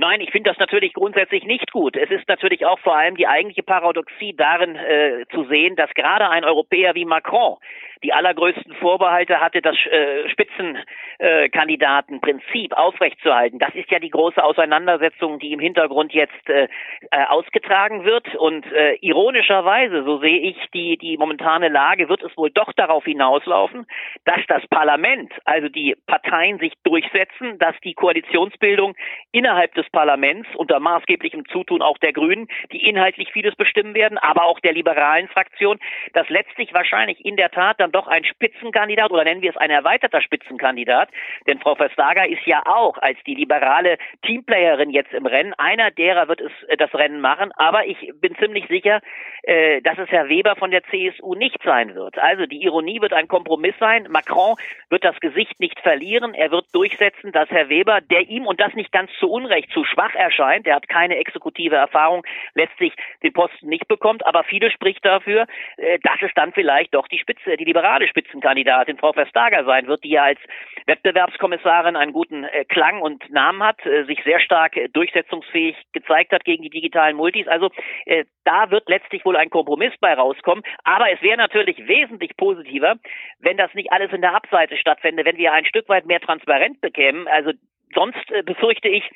Nein, 0.00 0.20
ich 0.20 0.30
finde 0.30 0.50
das 0.50 0.58
natürlich 0.58 0.92
grundsätzlich 0.92 1.44
nicht 1.44 1.72
gut. 1.72 1.96
Es 1.96 2.08
ist 2.10 2.28
natürlich 2.28 2.64
auch 2.64 2.78
vor 2.78 2.96
allem 2.96 3.16
die 3.16 3.26
eigentliche 3.26 3.64
Paradoxie 3.64 4.32
darin 4.32 4.76
äh, 4.76 5.24
zu 5.34 5.44
sehen, 5.48 5.74
dass 5.74 5.92
gerade 5.94 6.28
ein 6.28 6.44
Europäer 6.44 6.94
wie 6.94 7.04
Macron 7.04 7.56
die 8.02 8.12
allergrößten 8.12 8.74
Vorbehalte 8.74 9.40
hatte, 9.40 9.60
das 9.60 9.76
äh, 9.86 10.28
Spitzenkandidatenprinzip 10.28 12.72
aufrechtzuerhalten. 12.72 13.58
Das 13.58 13.74
ist 13.74 13.90
ja 13.90 13.98
die 13.98 14.10
große 14.10 14.42
Auseinandersetzung, 14.42 15.38
die 15.38 15.52
im 15.52 15.60
Hintergrund 15.60 16.12
jetzt 16.12 16.48
äh, 16.48 16.68
äh, 17.10 17.24
ausgetragen 17.28 18.04
wird. 18.04 18.34
Und 18.36 18.70
äh, 18.72 18.94
ironischerweise, 19.00 20.04
so 20.04 20.18
sehe 20.18 20.40
ich 20.40 20.56
die, 20.72 20.96
die 20.96 21.16
momentane 21.16 21.68
Lage, 21.68 22.08
wird 22.08 22.22
es 22.22 22.36
wohl 22.36 22.50
doch 22.50 22.72
darauf 22.74 23.04
hinauslaufen, 23.04 23.86
dass 24.24 24.40
das 24.48 24.66
Parlament, 24.68 25.32
also 25.44 25.68
die 25.68 25.96
Parteien 26.06 26.58
sich 26.58 26.72
durchsetzen, 26.84 27.58
dass 27.58 27.74
die 27.82 27.94
Koalitionsbildung 27.94 28.94
innerhalb 29.32 29.74
des 29.74 29.88
Parlaments 29.90 30.48
unter 30.54 30.80
maßgeblichem 30.80 31.46
Zutun 31.48 31.82
auch 31.82 31.98
der 31.98 32.12
Grünen, 32.12 32.48
die 32.72 32.88
inhaltlich 32.88 33.32
vieles 33.32 33.54
bestimmen 33.56 33.94
werden, 33.94 34.18
aber 34.18 34.44
auch 34.44 34.60
der 34.60 34.72
liberalen 34.72 35.28
Fraktion, 35.28 35.78
dass 36.12 36.28
letztlich 36.28 36.72
wahrscheinlich 36.74 37.24
in 37.24 37.36
der 37.36 37.50
Tat 37.50 37.80
dann 37.80 37.87
doch 37.92 38.06
ein 38.06 38.24
Spitzenkandidat 38.24 39.10
oder 39.10 39.24
nennen 39.24 39.42
wir 39.42 39.50
es 39.50 39.56
ein 39.56 39.70
erweiterter 39.70 40.20
Spitzenkandidat, 40.20 41.08
denn 41.46 41.58
Frau 41.60 41.74
Verstager 41.74 42.28
ist 42.28 42.44
ja 42.46 42.62
auch 42.66 42.98
als 42.98 43.18
die 43.26 43.34
liberale 43.34 43.98
Teamplayerin 44.22 44.90
jetzt 44.90 45.12
im 45.12 45.26
Rennen. 45.26 45.54
Einer 45.54 45.90
derer 45.90 46.28
wird 46.28 46.40
es 46.40 46.52
äh, 46.68 46.76
das 46.76 46.94
Rennen 46.94 47.20
machen, 47.20 47.52
aber 47.56 47.86
ich 47.86 48.12
bin 48.20 48.36
ziemlich 48.36 48.66
sicher, 48.68 49.00
äh, 49.42 49.80
dass 49.82 49.98
es 49.98 50.08
Herr 50.10 50.28
Weber 50.28 50.56
von 50.56 50.70
der 50.70 50.82
CSU 50.84 51.34
nicht 51.34 51.62
sein 51.64 51.94
wird. 51.94 52.18
Also 52.18 52.46
die 52.46 52.62
Ironie 52.62 53.00
wird 53.00 53.12
ein 53.12 53.28
Kompromiss 53.28 53.74
sein. 53.78 54.06
Macron 54.10 54.56
wird 54.90 55.04
das 55.04 55.18
Gesicht 55.20 55.58
nicht 55.60 55.80
verlieren. 55.80 56.34
Er 56.34 56.50
wird 56.50 56.66
durchsetzen, 56.72 57.32
dass 57.32 57.48
Herr 57.50 57.68
Weber, 57.68 58.00
der 58.00 58.28
ihm 58.28 58.46
und 58.46 58.60
das 58.60 58.74
nicht 58.74 58.92
ganz 58.92 59.10
zu 59.18 59.30
Unrecht 59.30 59.70
zu 59.72 59.84
schwach 59.84 60.14
erscheint, 60.14 60.66
er 60.66 60.76
hat 60.76 60.88
keine 60.88 61.16
exekutive 61.16 61.76
Erfahrung, 61.76 62.24
letztlich 62.54 62.92
den 63.22 63.32
Posten 63.32 63.68
nicht 63.68 63.88
bekommt, 63.88 64.26
aber 64.26 64.44
viele 64.44 64.70
spricht 64.70 65.04
dafür, 65.04 65.46
äh, 65.76 65.98
dass 66.00 66.20
es 66.22 66.30
dann 66.34 66.52
vielleicht 66.52 66.94
doch 66.94 67.08
die 67.08 67.18
Spitze, 67.18 67.56
die 67.56 67.66
liberale 67.78 68.08
Spitzenkandidatin 68.08 68.98
Frau 68.98 69.12
Verstager 69.12 69.64
sein 69.64 69.86
wird, 69.86 70.02
die 70.02 70.10
ja 70.10 70.24
als 70.24 70.40
Wettbewerbskommissarin 70.86 71.96
einen 71.96 72.12
guten 72.12 72.44
äh, 72.44 72.64
Klang 72.64 73.00
und 73.00 73.30
Namen 73.30 73.62
hat, 73.62 73.84
äh, 73.86 74.04
sich 74.04 74.20
sehr 74.24 74.40
stark 74.40 74.76
äh, 74.76 74.88
durchsetzungsfähig 74.88 75.76
gezeigt 75.92 76.32
hat 76.32 76.44
gegen 76.44 76.64
die 76.64 76.70
digitalen 76.70 77.16
Multis. 77.16 77.46
Also 77.46 77.70
äh, 78.06 78.24
da 78.44 78.70
wird 78.70 78.88
letztlich 78.88 79.24
wohl 79.24 79.36
ein 79.36 79.50
Kompromiss 79.50 79.92
bei 80.00 80.12
rauskommen. 80.14 80.64
Aber 80.82 81.10
es 81.12 81.22
wäre 81.22 81.36
natürlich 81.36 81.86
wesentlich 81.86 82.36
positiver, 82.36 82.96
wenn 83.38 83.56
das 83.56 83.72
nicht 83.74 83.92
alles 83.92 84.12
in 84.12 84.22
der 84.22 84.34
Abseite 84.34 84.76
stattfände, 84.76 85.24
wenn 85.24 85.36
wir 85.36 85.52
ein 85.52 85.66
Stück 85.66 85.88
weit 85.88 86.06
mehr 86.06 86.20
Transparenz 86.20 86.80
bekämen. 86.80 87.28
Also 87.28 87.52
sonst 87.94 88.30
äh, 88.32 88.42
befürchte 88.42 88.88
ich, 88.88 89.08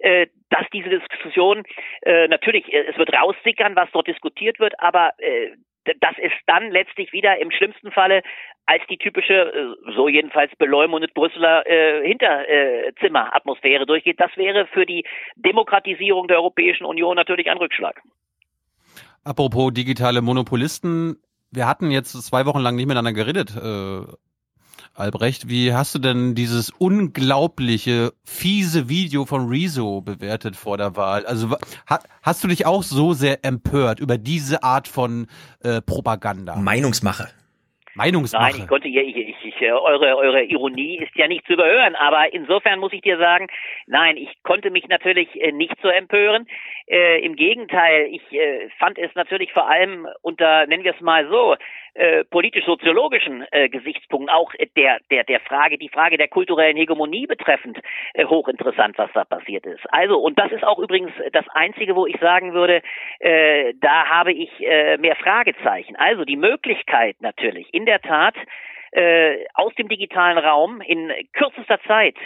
äh, 0.00 0.26
dass 0.50 0.66
diese 0.72 0.90
Diskussion 0.90 1.62
natürlich, 2.04 2.64
es 2.72 2.98
wird 2.98 3.14
raussickern, 3.14 3.76
was 3.76 3.88
dort 3.92 4.08
diskutiert 4.08 4.58
wird, 4.58 4.74
aber 4.80 5.12
das 5.84 6.16
ist 6.18 6.36
dann 6.46 6.70
letztlich 6.70 7.12
wieder 7.12 7.38
im 7.38 7.50
schlimmsten 7.50 7.90
Falle 7.90 8.22
als 8.66 8.82
die 8.88 8.98
typische, 8.98 9.34
äh, 9.34 9.92
so 9.96 10.08
jedenfalls 10.08 10.54
beleumundet 10.56 11.14
Brüsseler 11.14 11.66
äh, 11.66 12.06
Hinterzimmeratmosphäre 12.06 13.86
durchgeht. 13.86 14.20
Das 14.20 14.30
wäre 14.36 14.66
für 14.66 14.86
die 14.86 15.04
Demokratisierung 15.36 16.28
der 16.28 16.38
Europäischen 16.38 16.84
Union 16.84 17.16
natürlich 17.16 17.50
ein 17.50 17.58
Rückschlag. 17.58 18.00
Apropos 19.24 19.72
digitale 19.72 20.22
Monopolisten, 20.22 21.16
wir 21.50 21.66
hatten 21.66 21.90
jetzt 21.90 22.12
zwei 22.12 22.46
Wochen 22.46 22.60
lang 22.60 22.76
nicht 22.76 22.86
miteinander 22.86 23.12
geredet. 23.12 23.56
Äh, 23.56 24.06
Albrecht, 24.94 25.48
wie 25.48 25.72
hast 25.72 25.94
du 25.94 25.98
denn 25.98 26.34
dieses 26.34 26.70
unglaubliche, 26.70 28.12
fiese 28.24 28.88
Video 28.88 29.24
von 29.24 29.48
Rezo 29.48 30.00
bewertet 30.00 30.56
vor 30.56 30.76
der 30.76 30.96
Wahl? 30.96 31.24
Also 31.26 31.56
hast 32.22 32.44
du 32.44 32.48
dich 32.48 32.66
auch 32.66 32.82
so 32.82 33.12
sehr 33.12 33.44
empört 33.44 34.00
über 34.00 34.18
diese 34.18 34.62
Art 34.62 34.88
von 34.88 35.26
äh, 35.62 35.80
Propaganda? 35.80 36.56
Meinungsmache. 36.56 37.28
Meinungsmache. 37.94 38.52
Nein, 38.52 38.62
ich 38.62 38.68
konnte 38.68 38.88
hier, 38.88 39.02
ich, 39.02 39.16
ich, 39.16 39.34
eure, 39.62 40.16
eure 40.16 40.42
Ironie 40.42 40.98
ist 40.98 41.14
ja 41.16 41.28
nicht 41.28 41.46
zu 41.46 41.54
überhören, 41.54 41.94
aber 41.94 42.32
insofern 42.32 42.78
muss 42.78 42.92
ich 42.92 43.02
dir 43.02 43.18
sagen, 43.18 43.48
nein, 43.86 44.16
ich 44.16 44.30
konnte 44.42 44.70
mich 44.70 44.88
natürlich 44.88 45.28
äh, 45.40 45.52
nicht 45.52 45.76
so 45.82 45.88
empören. 45.88 46.46
Äh, 46.86 47.24
Im 47.24 47.36
Gegenteil, 47.36 48.08
ich 48.10 48.32
äh, 48.32 48.68
fand 48.78 48.98
es 48.98 49.14
natürlich 49.14 49.52
vor 49.52 49.68
allem 49.68 50.08
unter, 50.22 50.66
nennen 50.66 50.84
wir 50.84 50.94
es 50.94 51.00
mal 51.00 51.28
so, 51.28 51.56
äh, 51.94 52.24
politisch-soziologischen 52.24 53.44
äh, 53.50 53.68
Gesichtspunkten, 53.68 54.30
auch 54.30 54.52
der, 54.76 54.98
der, 55.10 55.24
der 55.24 55.40
Frage, 55.40 55.76
die 55.76 55.88
Frage 55.88 56.16
der 56.16 56.28
kulturellen 56.28 56.76
Hegemonie 56.76 57.26
betreffend, 57.26 57.78
äh, 58.14 58.24
hochinteressant, 58.24 58.96
was 58.98 59.10
da 59.12 59.24
passiert 59.24 59.66
ist. 59.66 59.82
Also, 59.92 60.18
und 60.18 60.38
das 60.38 60.52
ist 60.52 60.64
auch 60.64 60.78
übrigens 60.78 61.12
das 61.32 61.46
Einzige, 61.48 61.96
wo 61.96 62.06
ich 62.06 62.16
sagen 62.20 62.54
würde, 62.54 62.82
äh, 63.18 63.74
da 63.80 64.06
habe 64.06 64.32
ich 64.32 64.50
äh, 64.60 64.98
mehr 64.98 65.16
Fragezeichen. 65.16 65.96
Also 65.96 66.24
die 66.24 66.36
Möglichkeit 66.36 67.16
natürlich, 67.20 67.72
in 67.72 67.86
der 67.86 68.00
Tat, 68.00 68.36
äh, 68.92 69.44
aus 69.54 69.74
dem 69.74 69.88
digitalen 69.88 70.38
Raum 70.38 70.80
in 70.80 71.12
kürzester 71.32 71.80
Zeit 71.86 72.16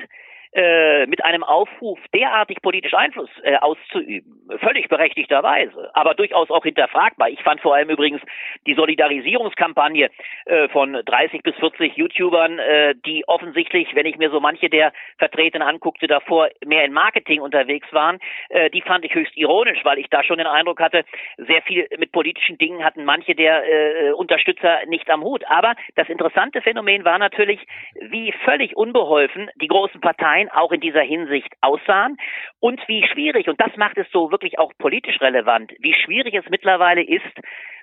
äh, 0.55 1.07
mit 1.07 1.25
einem 1.25 1.43
Aufruf 1.43 1.99
derartig 2.15 2.63
politisch 2.63 2.95
Einfluss 2.95 3.31
äh, 3.43 3.57
auszuüben, 3.57 4.41
völlig 4.61 4.89
berechtigterweise, 4.89 5.91
aber 5.95 6.15
durchaus 6.15 6.51
auch 6.51 6.63
hinterfragbar. 6.63 7.29
Ich 7.31 7.43
fand 7.43 7.61
vor 7.61 7.75
allem 7.75 7.91
übrigens 7.91 8.23
die 8.67 8.75
Solidarisierungskampagne 8.75 10.11
äh, 10.47 10.69
von 10.69 10.93
30 11.05 11.43
bis 11.43 11.57
40 11.57 11.97
YouTubern, 11.97 12.59
äh, 12.59 12.95
die 13.05 13.27
offensichtlich, 13.27 13.95
wenn 13.95 14.07
ich 14.07 14.17
mir 14.17 14.31
so 14.31 14.41
manche 14.41 14.69
der 14.71 14.93
Vertretenen 15.19 15.67
anguckte, 15.67 16.07
davor 16.07 16.49
mehr 16.65 16.85
in 16.85 16.93
Marketing 16.93 17.41
unterwegs 17.41 17.87
waren, 17.93 18.19
äh, 18.51 18.71
die 18.71 18.83
fand 18.83 19.05
ich 19.05 19.15
höchst 19.15 19.37
ironisch, 19.37 19.85
weil 19.85 19.99
ich 19.99 20.09
da 20.09 20.23
schon 20.23 20.39
den 20.39 20.47
Eindruck 20.47 20.81
hatte, 20.81 21.05
sehr 21.37 21.63
viel 21.63 21.89
mit 21.99 22.13
politischen 22.13 22.59
Dingen 22.59 22.85
hatten 22.85 23.05
manche 23.05 23.35
der 23.35 23.65
äh, 23.67 24.13
Unterstützer 24.13 24.87
nicht 24.87 25.11
am 25.11 25.23
Hut. 25.23 25.45
Aber 25.49 25.75
das 25.97 26.09
interessante 26.09 26.63
Phänomen 26.63 27.05
war 27.05 27.19
natürlich, 27.19 27.61
wie 28.01 28.33
völlig 28.45 28.77
unbeholfen 28.77 29.51
die 29.57 29.69
großen 29.69 30.01
Parteien 30.01 30.44
auch 30.51 30.73
in 30.73 30.81
dieser 30.81 31.03
Hinsicht 31.03 31.53
aussahen. 31.61 32.17
Und 32.61 32.81
wie 32.89 33.07
schwierig, 33.07 33.49
und 33.49 33.61
das 33.61 33.77
macht 33.77 33.99
es 33.99 34.07
so 34.11 34.31
wirklich 34.31 34.59
auch 34.59 34.73
politisch 34.79 35.21
relevant, 35.21 35.73
wie 35.81 35.95
schwierig 35.95 36.35
es 36.35 36.49
mittlerweile 36.51 37.03
ist, 37.03 37.41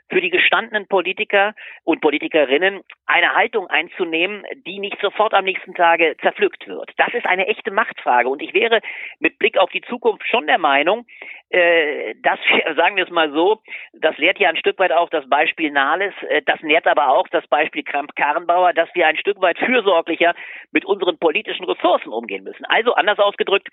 für 0.09 0.21
die 0.21 0.29
gestandenen 0.29 0.87
Politiker 0.87 1.53
und 1.83 2.01
Politikerinnen 2.01 2.81
eine 3.05 3.35
Haltung 3.35 3.67
einzunehmen, 3.67 4.43
die 4.65 4.79
nicht 4.79 4.99
sofort 5.01 5.33
am 5.33 5.45
nächsten 5.45 5.73
Tage 5.73 6.15
zerpflückt 6.21 6.67
wird. 6.67 6.91
Das 6.97 7.13
ist 7.13 7.25
eine 7.25 7.47
echte 7.47 7.71
Machtfrage. 7.71 8.29
Und 8.29 8.41
ich 8.41 8.53
wäre 8.53 8.81
mit 9.19 9.39
Blick 9.39 9.57
auf 9.57 9.69
die 9.71 9.81
Zukunft 9.81 10.27
schon 10.27 10.47
der 10.47 10.57
Meinung, 10.57 11.05
äh, 11.49 12.15
dass 12.21 12.39
sagen 12.75 12.95
wir 12.95 13.05
es 13.05 13.09
mal 13.09 13.31
so, 13.31 13.61
das 13.93 14.17
lehrt 14.17 14.39
ja 14.39 14.49
ein 14.49 14.57
Stück 14.57 14.79
weit 14.79 14.91
auch 14.91 15.09
das 15.09 15.27
Beispiel 15.29 15.71
Nahles, 15.71 16.13
äh, 16.29 16.41
das 16.45 16.61
nährt 16.61 16.87
aber 16.87 17.09
auch 17.09 17.27
das 17.29 17.45
Beispiel 17.47 17.83
Kramp-Karrenbauer, 17.83 18.73
dass 18.73 18.89
wir 18.93 19.07
ein 19.07 19.17
Stück 19.17 19.41
weit 19.41 19.57
fürsorglicher 19.59 20.33
mit 20.71 20.85
unseren 20.85 21.17
politischen 21.17 21.65
Ressourcen 21.65 22.11
umgehen 22.11 22.43
müssen. 22.43 22.65
Also 22.65 22.93
anders 22.93 23.19
ausgedrückt, 23.19 23.67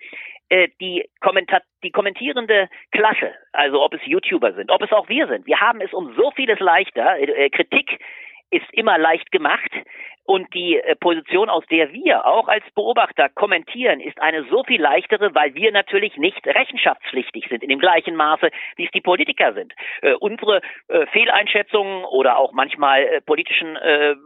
äh, 0.49 0.69
die, 0.81 1.09
Kommentar 1.21 1.63
die 1.83 1.91
kommentierende 1.91 2.69
Klasse, 2.93 3.35
also 3.53 3.83
ob 3.83 3.95
es 3.95 4.01
YouTuber 4.05 4.53
sind, 4.55 4.71
ob 4.71 4.83
es 4.83 4.93
auch 4.93 5.09
wir 5.09 5.27
sind, 5.29 5.47
wir 5.47 5.61
haben 5.61 5.81
es 5.81 5.93
um 5.93 6.15
so 6.17 6.31
vieles 6.33 6.59
leichter. 6.61 7.19
Äh, 7.19 7.51
Kritik 7.51 7.99
ist 8.51 8.67
immer 8.73 8.99
leicht 8.99 9.31
gemacht. 9.31 9.71
Und 10.25 10.53
die 10.53 10.77
äh, 10.77 10.95
Position, 10.95 11.49
aus 11.49 11.65
der 11.71 11.91
wir 11.95 12.27
auch 12.27 12.49
als 12.49 12.65
Beobachter 12.75 13.31
kommentieren, 13.31 13.99
ist 13.99 14.21
eine 14.21 14.45
so 14.51 14.63
viel 14.63 14.81
leichtere, 14.81 15.35
weil 15.35 15.55
wir 15.55 15.73
natürlich 15.73 16.19
nicht 16.19 16.47
rechenschaftspflichtig 16.47 17.47
sind 17.49 17.63
in 17.63 17.71
dem 17.71 17.79
gleichen 17.79 18.15
Maße, 18.15 18.51
wie 18.77 18.85
es 18.85 18.91
die 18.91 19.01
Politiker 19.01 19.55
sind. 19.55 19.73
Äh, 20.03 20.13
unsere 20.13 20.61
äh, 20.89 21.07
Fehleinschätzungen 21.07 22.05
oder 22.05 22.37
auch 22.37 22.53
manchmal 22.53 23.05
äh, 23.05 23.21
politischen 23.23 23.77
äh, 23.77 24.17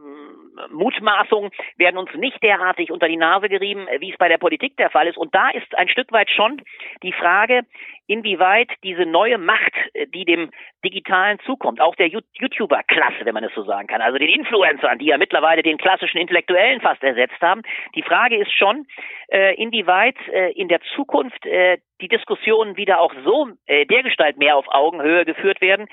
Mutmaßungen 0.71 1.51
werden 1.77 1.99
uns 1.99 2.13
nicht 2.15 2.43
derartig 2.43 2.91
unter 2.91 3.09
die 3.09 3.17
Nase 3.17 3.49
gerieben, 3.49 3.87
wie 3.99 4.13
es 4.13 4.19
bei 4.19 4.29
der 4.29 4.39
Politik 4.39 4.77
der 4.77 4.91
Fall 4.91 5.07
ist. 5.07 5.17
Und 5.17 5.35
da 5.35 5.51
ist 5.51 5.77
ein 5.77 5.89
Stück 5.89 6.13
weit 6.13 6.31
schon 6.31 6.63
die 7.03 7.13
Frage, 7.13 7.63
inwieweit 8.07 8.71
diese 8.83 9.07
neue 9.07 9.39
Macht, 9.39 9.73
die 10.15 10.25
dem 10.25 10.51
Digitalen 10.85 11.39
zukommt, 11.47 11.81
auch 11.81 11.95
der 11.95 12.09
YouTuber-Klasse, 12.09 13.25
wenn 13.25 13.35
man 13.35 13.45
es 13.45 13.55
so 13.55 13.63
sagen 13.65 13.87
kann, 13.87 14.01
also 14.01 14.19
den 14.19 14.29
Influencern, 14.29 14.99
die 14.99 15.07
ja 15.07 15.19
mittlerweile 15.19 15.63
den 15.63 15.79
klassischen 15.79 16.19
Intellektuellen 16.19 16.81
fast 16.81 17.03
ersetzt 17.03 17.41
haben. 17.41 17.63
Die 17.95 18.03
Frage 18.03 18.37
ist 18.37 18.53
schon, 18.53 18.87
äh, 19.29 19.55
inwieweit 19.55 20.17
äh, 20.29 20.53
in 20.53 20.69
der 20.69 20.81
Zukunft 20.95 21.47
äh, 21.47 21.79
die 22.01 22.09
Diskussionen 22.09 22.77
wieder 22.77 23.01
auch 23.01 23.15
so 23.25 23.49
dergestalt 23.69 24.37
mehr 24.37 24.57
auf 24.57 24.67
Augenhöhe 24.69 25.25
geführt 25.25 25.61
werden, 25.61 25.87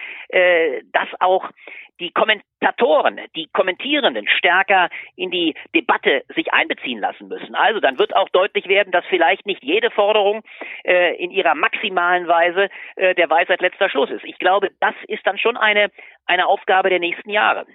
dass 0.92 1.08
auch 1.20 1.52
die 2.00 2.12
Kommentatoren, 2.12 3.20
die 3.36 3.48
Kommentierenden 3.52 4.28
stärker 4.28 4.90
in 5.16 5.32
die 5.32 5.56
Debatte 5.76 6.24
sich 6.36 6.54
einbeziehen 6.54 7.00
lassen 7.00 7.28
müssen. 7.28 7.56
Also 7.56 7.80
dann 7.80 8.00
wird 8.00 8.16
auch 8.16 8.30
deutlich 8.30 8.68
werden, 8.68 8.92
dass 8.92 9.06
vielleicht 9.06 9.46
nicht 9.46 9.64
jede 9.64 9.92
Forderung 9.92 10.44
äh, 10.84 11.16
in 11.16 11.32
ihrer 11.32 11.56
maximalen 11.56 12.28
Weise 12.28 12.70
äh, 12.96 13.16
der 13.16 13.30
Weisheit 13.30 13.62
letzter 13.62 13.90
Schluss 13.90 14.10
ist. 14.10 14.24
Ich 14.24 14.40
glaube, 14.40 14.72
das 14.80 14.96
ist 15.08 15.26
dann 15.26 15.38
schon 15.38 15.58
eine, 15.58 15.90
eine 16.26 16.48
Aufgabe 16.48 16.90
der 16.90 17.00
nächsten 17.00 17.30
Jahre. 17.30 17.66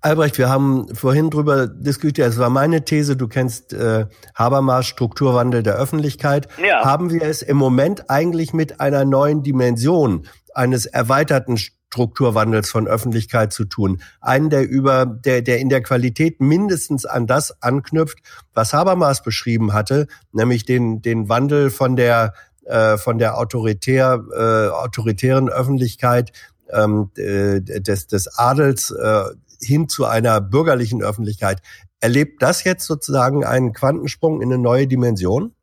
Albrecht, 0.00 0.38
wir 0.38 0.48
haben 0.48 0.94
vorhin 0.94 1.30
drüber 1.30 1.66
diskutiert. 1.66 2.28
Es 2.28 2.38
war 2.38 2.50
meine 2.50 2.84
These, 2.84 3.16
du 3.16 3.28
kennst 3.28 3.72
äh, 3.72 4.06
Habermas 4.34 4.86
Strukturwandel 4.86 5.62
der 5.62 5.74
Öffentlichkeit. 5.74 6.48
Ja. 6.62 6.84
Haben 6.84 7.10
wir 7.10 7.22
es 7.22 7.42
im 7.42 7.56
Moment 7.56 8.08
eigentlich 8.08 8.52
mit 8.52 8.80
einer 8.80 9.04
neuen 9.04 9.42
Dimension 9.42 10.26
eines 10.54 10.86
erweiterten 10.86 11.58
Strukturwandels 11.58 12.70
von 12.70 12.86
Öffentlichkeit 12.86 13.52
zu 13.52 13.64
tun. 13.64 14.02
Einen, 14.20 14.50
der 14.50 14.68
über, 14.68 15.06
der, 15.06 15.42
der 15.42 15.58
in 15.58 15.68
der 15.68 15.82
Qualität 15.82 16.40
mindestens 16.40 17.06
an 17.06 17.26
das 17.26 17.62
anknüpft, 17.62 18.18
was 18.54 18.74
Habermas 18.74 19.22
beschrieben 19.22 19.72
hatte, 19.72 20.06
nämlich 20.32 20.64
den, 20.64 21.00
den 21.00 21.28
Wandel 21.28 21.70
von 21.70 21.96
der, 21.96 22.34
äh, 22.68 22.96
von 22.96 23.18
der 23.18 23.38
autoritär, 23.38 24.22
äh, 24.32 24.68
autoritären 24.68 25.48
Öffentlichkeit 25.48 26.32
ähm, 26.72 27.10
äh, 27.16 27.60
des, 27.60 28.06
des 28.06 28.38
Adels 28.38 28.90
äh, 28.90 29.24
hin 29.60 29.88
zu 29.88 30.04
einer 30.04 30.40
bürgerlichen 30.40 31.02
Öffentlichkeit. 31.02 31.60
Erlebt 32.00 32.42
das 32.42 32.64
jetzt 32.64 32.86
sozusagen 32.86 33.44
einen 33.44 33.72
Quantensprung 33.72 34.40
in 34.40 34.52
eine 34.52 34.62
neue 34.62 34.86
Dimension? 34.86 35.54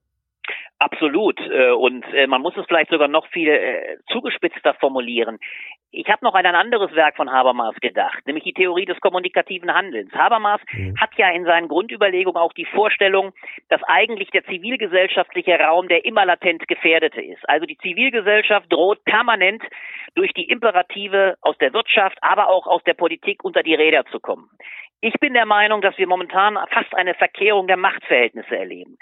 Absolut. 0.80 1.40
Äh, 1.40 1.72
und 1.72 2.04
äh, 2.14 2.28
man 2.28 2.42
muss 2.42 2.58
es 2.58 2.66
vielleicht 2.68 2.92
sogar 2.92 3.08
noch 3.08 3.28
viel 3.28 3.56
zugespitzter 4.12 4.74
formulieren. 4.80 5.38
Ich 5.98 6.10
habe 6.10 6.26
noch 6.26 6.34
an 6.34 6.46
ein 6.46 6.56
anderes 6.56 6.94
Werk 6.94 7.16
von 7.16 7.32
Habermas 7.32 7.76
gedacht, 7.78 8.26
nämlich 8.26 8.44
die 8.44 8.54
Theorie 8.54 8.86
des 8.86 9.00
kommunikativen 9.00 9.74
Handelns. 9.74 10.12
Habermas 10.14 10.60
mhm. 10.74 11.00
hat 11.00 11.12
ja 11.16 11.30
in 11.30 11.46
seinen 11.46 11.70
Grundüberlegungen 11.70 12.42
auch 12.42 12.52
die 12.52 12.66
Vorstellung, 12.66 13.32
dass 13.70 13.82
eigentlich 13.84 14.30
der 14.32 14.44
zivilgesellschaftliche 14.44 15.58
Raum 15.58 15.88
der 15.88 16.04
immer 16.04 16.26
latent 16.26 16.68
gefährdete 16.68 17.22
ist. 17.22 17.48
Also 17.48 17.66
die 17.66 17.78
Zivilgesellschaft 17.78 18.72
droht 18.72 19.06
permanent 19.06 19.64
durch 20.16 20.34
die 20.34 20.50
Imperative 20.50 21.38
aus 21.42 21.58
der 21.60 21.72
Wirtschaft, 21.72 22.18
aber 22.22 22.50
auch 22.50 22.68
aus 22.68 22.84
der 22.84 22.94
Politik 22.94 23.46
unter 23.46 23.64
die 23.64 23.76
Räder 23.76 24.06
zu 24.08 24.20
kommen. 24.20 24.50
Ich 25.00 25.14
bin 25.22 25.34
der 25.34 25.46
Meinung, 25.46 25.82
dass 25.82 25.98
wir 25.98 26.08
momentan 26.08 26.58
fast 26.72 26.94
eine 26.94 27.14
Verkehrung 27.14 27.68
der 27.68 27.78
Machtverhältnisse 27.78 28.58
erleben. 28.58 28.98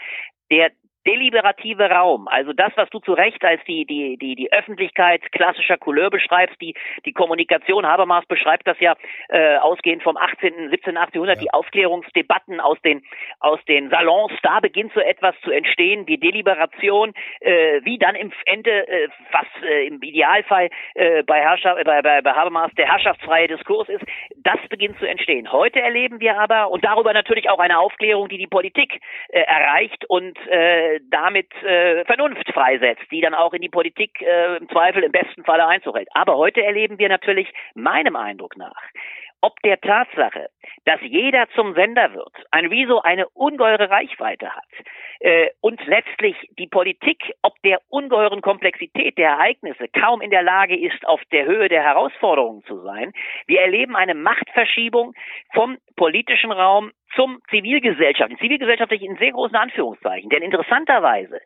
Der 0.51 0.71
deliberative 1.05 1.89
Raum, 1.89 2.27
also 2.27 2.53
das, 2.53 2.71
was 2.75 2.89
du 2.89 2.99
zu 2.99 3.13
Recht 3.13 3.43
als 3.43 3.61
die, 3.65 3.85
die, 3.85 4.17
die, 4.17 4.35
die 4.35 4.51
Öffentlichkeit 4.51 5.31
klassischer 5.31 5.77
Couleur 5.77 6.09
beschreibst, 6.09 6.59
die, 6.61 6.75
die 7.05 7.13
Kommunikation, 7.13 7.85
Habermas 7.85 8.25
beschreibt 8.25 8.67
das 8.67 8.79
ja 8.79 8.95
äh, 9.29 9.57
ausgehend 9.57 10.03
vom 10.03 10.17
18., 10.17 10.69
17., 10.69 10.97
18. 10.97 11.13
Jahrhundert, 11.13 11.37
ja. 11.37 11.43
die 11.43 11.53
Aufklärungsdebatten 11.53 12.59
aus 12.59 12.79
den, 12.81 13.03
aus 13.39 13.59
den 13.65 13.89
Salons, 13.89 14.31
da 14.41 14.59
beginnt 14.59 14.93
so 14.93 14.99
etwas 14.99 15.35
zu 15.41 15.51
entstehen, 15.51 16.05
die 16.05 16.19
Deliberation, 16.19 17.13
äh, 17.41 17.81
wie 17.83 17.97
dann 17.97 18.15
im 18.15 18.31
Ende, 18.45 18.87
äh, 18.87 19.09
was 19.31 19.45
äh, 19.63 19.87
im 19.87 20.01
Idealfall 20.01 20.69
äh, 20.95 21.23
bei, 21.23 21.41
Herrschaft, 21.41 21.79
äh, 21.79 21.83
bei, 21.83 22.01
bei, 22.01 22.21
bei 22.21 22.31
Habermas 22.31 22.71
der 22.77 22.91
herrschaftsfreie 22.91 23.47
Diskurs 23.47 23.89
ist, 23.89 24.03
das 24.37 24.59
beginnt 24.69 24.97
zu 24.99 25.05
entstehen. 25.05 25.51
Heute 25.51 25.81
erleben 25.81 26.19
wir 26.19 26.37
aber, 26.37 26.71
und 26.71 26.83
darüber 26.83 27.13
natürlich 27.13 27.49
auch 27.49 27.59
eine 27.59 27.79
Aufklärung, 27.79 28.29
die 28.29 28.37
die 28.37 28.47
Politik 28.47 28.99
äh, 29.29 29.41
erreicht 29.41 30.05
und 30.05 30.37
äh, 30.47 30.92
damit 31.09 31.51
äh, 31.63 32.05
Vernunft 32.05 32.51
freisetzt, 32.53 33.03
die 33.11 33.21
dann 33.21 33.33
auch 33.33 33.53
in 33.53 33.61
die 33.61 33.69
Politik 33.69 34.21
äh, 34.21 34.57
im 34.57 34.69
Zweifel 34.69 35.03
im 35.03 35.11
besten 35.11 35.43
Falle 35.43 35.67
Einzug. 35.67 35.97
Aber 36.13 36.37
heute 36.37 36.63
erleben 36.63 36.97
wir 36.99 37.09
natürlich 37.09 37.47
meinem 37.75 38.15
Eindruck 38.15 38.57
nach 38.57 38.81
ob 39.43 39.61
der 39.61 39.79
Tatsache, 39.81 40.49
dass 40.85 41.01
jeder 41.01 41.49
zum 41.53 41.73
Sender 41.73 42.13
wird, 42.13 42.33
ein 42.51 42.71
Wieso 42.71 43.01
eine 43.01 43.27
ungeheure 43.29 43.89
Reichweite 43.89 44.49
hat 44.49 44.63
äh, 45.19 45.49
und 45.59 45.85
letztlich 45.85 46.37
die 46.57 46.67
Politik, 46.67 47.33
ob 47.41 47.53
der 47.61 47.81
ungeheuren 47.89 48.41
Komplexität 48.41 49.17
der 49.17 49.31
Ereignisse 49.31 49.89
kaum 49.89 50.21
in 50.21 50.29
der 50.29 50.43
Lage 50.43 50.79
ist, 50.79 51.05
auf 51.05 51.21
der 51.33 51.45
Höhe 51.45 51.67
der 51.67 51.83
Herausforderungen 51.83 52.63
zu 52.63 52.81
sein. 52.83 53.11
Wir 53.45 53.59
erleben 53.59 53.97
eine 53.97 54.15
Machtverschiebung 54.15 55.13
vom 55.53 55.77
politischen 55.97 56.53
Raum 56.53 56.93
zum 57.13 57.41
Zivilgesellschaft, 57.49 58.31
zivilgesellschaftlich 58.39 59.01
in 59.01 59.17
sehr 59.17 59.33
großen 59.33 59.57
Anführungszeichen. 59.57 60.29
Denn 60.29 60.41
interessanterweise 60.41 61.41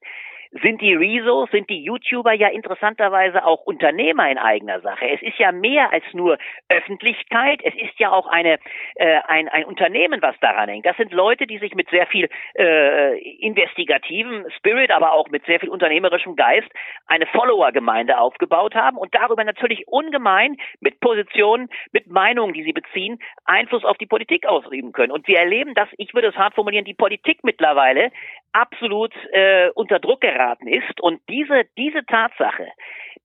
sind 0.61 0.81
die 0.81 0.93
Rezos, 0.93 1.49
sind 1.51 1.69
die 1.69 1.83
YouTuber 1.83 2.33
ja 2.33 2.49
interessanterweise 2.49 3.45
auch 3.45 3.61
Unternehmer 3.61 4.29
in 4.29 4.37
eigener 4.37 4.81
Sache. 4.81 5.09
Es 5.09 5.21
ist 5.21 5.37
ja 5.37 5.51
mehr 5.51 5.93
als 5.93 6.03
nur 6.13 6.37
Öffentlichkeit, 6.69 7.61
es 7.63 7.73
ist 7.75 7.97
ja 7.99 8.11
auch 8.11 8.27
eine, 8.27 8.59
äh, 8.95 9.19
ein, 9.27 9.47
ein 9.47 9.65
Unternehmen, 9.65 10.21
was 10.21 10.35
daran 10.41 10.69
hängt. 10.69 10.85
Das 10.85 10.97
sind 10.97 11.13
Leute, 11.13 11.47
die 11.47 11.59
sich 11.59 11.73
mit 11.75 11.89
sehr 11.89 12.07
viel 12.07 12.29
äh, 12.55 13.17
investigativem 13.39 14.45
Spirit, 14.57 14.91
aber 14.91 15.13
auch 15.13 15.29
mit 15.29 15.45
sehr 15.45 15.59
viel 15.59 15.69
unternehmerischem 15.69 16.35
Geist 16.35 16.69
eine 17.07 17.25
Follower-Gemeinde 17.27 18.17
aufgebaut 18.17 18.75
haben 18.75 18.97
und 18.97 19.15
darüber 19.15 19.43
natürlich 19.43 19.87
ungemein 19.87 20.57
mit 20.81 20.99
Positionen, 20.99 21.69
mit 21.91 22.07
Meinungen, 22.07 22.53
die 22.53 22.63
sie 22.63 22.73
beziehen, 22.73 23.19
Einfluss 23.45 23.85
auf 23.85 23.97
die 23.97 24.05
Politik 24.05 24.45
ausüben 24.45 24.91
können. 24.91 25.11
Und 25.11 25.27
wir 25.27 25.39
erleben 25.39 25.75
dass, 25.77 25.89
ich 25.97 26.13
würde 26.13 26.29
es 26.29 26.35
hart 26.35 26.55
formulieren, 26.55 26.85
die 26.85 26.93
Politik 26.95 27.43
mittlerweile 27.43 28.11
absolut 28.57 29.13
äh, 29.31 29.69
unter 29.75 29.99
Druck 29.99 30.21
geraten 30.21 30.67
ist. 30.67 30.99
Und 31.01 31.21
diese, 31.29 31.65
diese 31.77 32.05
Tatsache, 32.05 32.67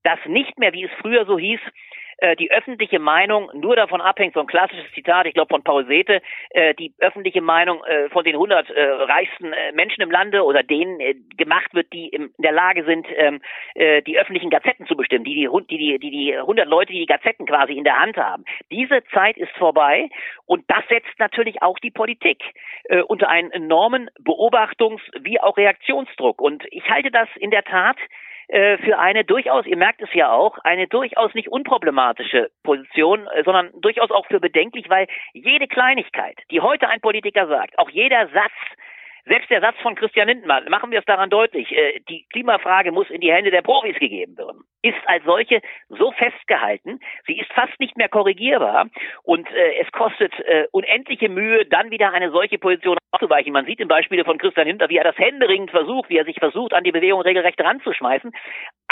dass 0.02 0.18
nicht 0.26 0.58
mehr, 0.58 0.72
wie 0.72 0.84
es 0.84 0.90
früher 1.00 1.24
so 1.24 1.38
hieß, 1.38 1.60
äh, 2.22 2.36
die 2.36 2.50
öffentliche 2.52 3.00
Meinung 3.00 3.50
nur 3.52 3.74
davon 3.74 4.00
abhängt, 4.00 4.34
so 4.34 4.40
ein 4.40 4.46
klassisches 4.46 4.90
Zitat, 4.94 5.26
ich 5.26 5.34
glaube 5.34 5.48
von 5.48 5.64
Paul 5.64 5.84
Sete, 5.86 6.22
äh, 6.50 6.72
die 6.74 6.94
öffentliche 6.98 7.40
Meinung 7.40 7.82
äh, 7.84 8.08
von 8.10 8.24
den 8.24 8.34
100 8.34 8.70
äh, 8.70 8.80
reichsten 8.80 9.52
äh, 9.52 9.72
Menschen 9.72 10.02
im 10.02 10.10
Lande 10.10 10.44
oder 10.44 10.62
denen 10.62 11.00
äh, 11.00 11.14
gemacht 11.36 11.74
wird, 11.74 11.92
die 11.92 12.08
in 12.08 12.30
der 12.38 12.52
Lage 12.52 12.84
sind, 12.84 13.06
ähm, 13.16 13.40
äh, 13.74 14.02
die 14.02 14.18
öffentlichen 14.18 14.50
Gazetten 14.50 14.86
zu 14.86 14.96
bestimmen, 14.96 15.24
die 15.24 15.34
die, 15.34 15.48
die, 15.68 15.78
die, 15.78 15.98
die, 15.98 16.10
die 16.10 16.36
100 16.36 16.68
Leute, 16.68 16.92
die 16.92 17.00
die 17.00 17.06
Gazetten 17.06 17.44
quasi 17.44 17.72
in 17.72 17.84
der 17.84 17.98
Hand 17.98 18.16
haben. 18.16 18.44
Diese 18.70 19.02
Zeit 19.12 19.36
ist 19.36 19.52
vorbei 19.58 20.08
und 20.46 20.64
das 20.68 20.86
setzt 20.88 21.18
natürlich 21.18 21.60
auch 21.60 21.78
die 21.80 21.90
Politik 21.90 22.40
äh, 22.84 23.00
unter 23.00 23.28
einen 23.28 23.50
enormen 23.50 24.10
Beobachtungs- 24.20 25.00
wie 25.20 25.40
auch 25.40 25.56
Reaktionsdruck. 25.56 26.40
Und 26.40 26.64
ich 26.70 26.88
halte 26.88 27.10
das 27.10 27.28
in 27.36 27.50
der 27.50 27.64
Tat 27.64 27.96
äh, 28.48 28.78
für 28.78 28.98
eine 28.98 29.24
durchaus, 29.24 29.66
ihr 29.66 29.76
merkt 29.76 30.02
es 30.02 30.12
ja 30.14 30.30
auch, 30.32 30.58
eine 30.58 30.86
durchaus 30.86 31.34
nicht 31.34 31.48
unproblematische 31.48 32.50
Position, 32.62 33.26
äh, 33.34 33.42
sondern 33.44 33.70
durchaus 33.80 34.10
auch 34.10 34.26
für 34.26 34.40
bedenklich, 34.40 34.88
weil 34.88 35.06
jede 35.32 35.68
Kleinigkeit, 35.68 36.38
die 36.50 36.60
heute 36.60 36.88
ein 36.88 37.00
Politiker 37.00 37.46
sagt, 37.46 37.78
auch 37.78 37.90
jeder 37.90 38.28
Satz, 38.28 38.52
selbst 39.24 39.50
der 39.50 39.60
Satz 39.60 39.76
von 39.82 39.94
Christian 39.94 40.28
Lindmann, 40.28 40.68
machen 40.68 40.90
wir 40.90 40.98
es 40.98 41.04
daran 41.04 41.30
deutlich, 41.30 41.70
äh, 41.72 42.00
die 42.08 42.26
Klimafrage 42.32 42.92
muss 42.92 43.08
in 43.10 43.20
die 43.20 43.32
Hände 43.32 43.50
der 43.50 43.62
Profis 43.62 43.98
gegeben 43.98 44.36
werden, 44.36 44.64
ist 44.82 44.98
als 45.06 45.24
solche 45.24 45.60
so 45.88 46.10
festgehalten, 46.12 47.00
sie 47.26 47.38
ist 47.38 47.52
fast 47.52 47.78
nicht 47.78 47.96
mehr 47.96 48.08
korrigierbar 48.08 48.88
und 49.22 49.48
äh, 49.50 49.80
es 49.80 49.90
kostet 49.92 50.32
äh, 50.40 50.66
unendliche 50.72 51.28
Mühe, 51.28 51.66
dann 51.66 51.90
wieder 51.90 52.12
eine 52.12 52.30
solche 52.30 52.58
Position 52.58 52.98
aufzuweichen. 53.12 53.52
Man 53.52 53.66
sieht 53.66 53.80
im 53.80 53.88
Beispiele 53.88 54.24
von 54.24 54.38
Christian 54.38 54.66
Hinter, 54.66 54.88
wie 54.88 54.96
er 54.96 55.04
das 55.04 55.18
händeringend 55.18 55.70
versucht, 55.70 56.08
wie 56.08 56.16
er 56.16 56.24
sich 56.24 56.38
versucht, 56.38 56.72
an 56.72 56.84
die 56.84 56.92
Bewegung 56.92 57.20
regelrecht 57.20 57.60
ranzuschmeißen. 57.60 58.32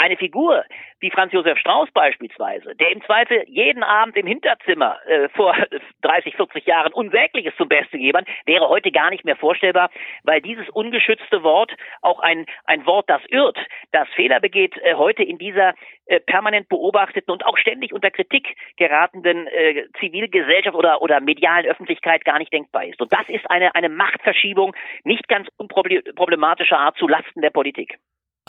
Eine 0.01 0.17
Figur 0.17 0.65
wie 0.99 1.11
Franz 1.11 1.31
Josef 1.31 1.59
Strauß 1.59 1.91
beispielsweise, 1.91 2.75
der 2.75 2.91
im 2.91 3.03
Zweifel 3.03 3.43
jeden 3.45 3.83
Abend 3.83 4.17
im 4.17 4.25
Hinterzimmer 4.25 4.97
äh, 5.05 5.29
vor 5.29 5.55
30, 6.01 6.35
40 6.37 6.65
Jahren 6.65 6.91
Unsägliches 6.91 7.53
zum 7.55 7.69
Beste 7.69 7.99
geben, 7.99 8.25
wäre 8.47 8.67
heute 8.67 8.91
gar 8.91 9.11
nicht 9.11 9.25
mehr 9.25 9.35
vorstellbar, 9.35 9.91
weil 10.23 10.41
dieses 10.41 10.67
ungeschützte 10.69 11.43
Wort 11.43 11.71
auch 12.01 12.19
ein, 12.19 12.47
ein 12.65 12.83
Wort, 12.87 13.11
das 13.11 13.21
irrt, 13.27 13.59
das 13.91 14.07
Fehler 14.15 14.39
begeht, 14.39 14.75
äh, 14.81 14.95
heute 14.95 15.21
in 15.21 15.37
dieser 15.37 15.75
äh, 16.07 16.19
permanent 16.19 16.67
beobachteten 16.67 17.31
und 17.31 17.45
auch 17.45 17.59
ständig 17.59 17.93
unter 17.93 18.09
Kritik 18.09 18.55
geratenden 18.77 19.45
äh, 19.45 19.85
Zivilgesellschaft 19.99 20.75
oder, 20.75 21.03
oder 21.03 21.21
medialen 21.21 21.67
Öffentlichkeit 21.69 22.25
gar 22.25 22.39
nicht 22.39 22.51
denkbar 22.51 22.85
ist. 22.85 22.99
Und 22.99 23.13
das 23.13 23.29
ist 23.29 23.47
eine, 23.51 23.75
eine 23.75 23.89
Machtverschiebung 23.89 24.75
nicht 25.03 25.27
ganz 25.27 25.47
unproblematischer 25.57 26.79
Art 26.79 26.97
zu 26.97 27.07
Lasten 27.07 27.41
der 27.41 27.51
Politik. 27.51 27.99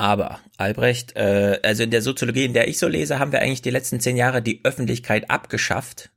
Aber, 0.03 0.41
Albrecht, 0.57 1.15
äh, 1.15 1.61
also 1.63 1.85
in 1.85 1.93
der 1.93 2.03
Soziologie, 2.03 2.45
in 2.45 2.55
der 2.55 2.67
ich 2.67 2.77
so 2.77 2.89
lese, 2.89 3.21
haben 3.21 3.31
wir 3.31 3.41
eigentlich 3.41 3.63
die 3.63 3.71
letzten 3.71 4.01
zehn 4.01 4.17
Jahre 4.17 4.43
die 4.43 4.59
Öffentlichkeit 4.65 5.31
abgeschafft 5.31 6.11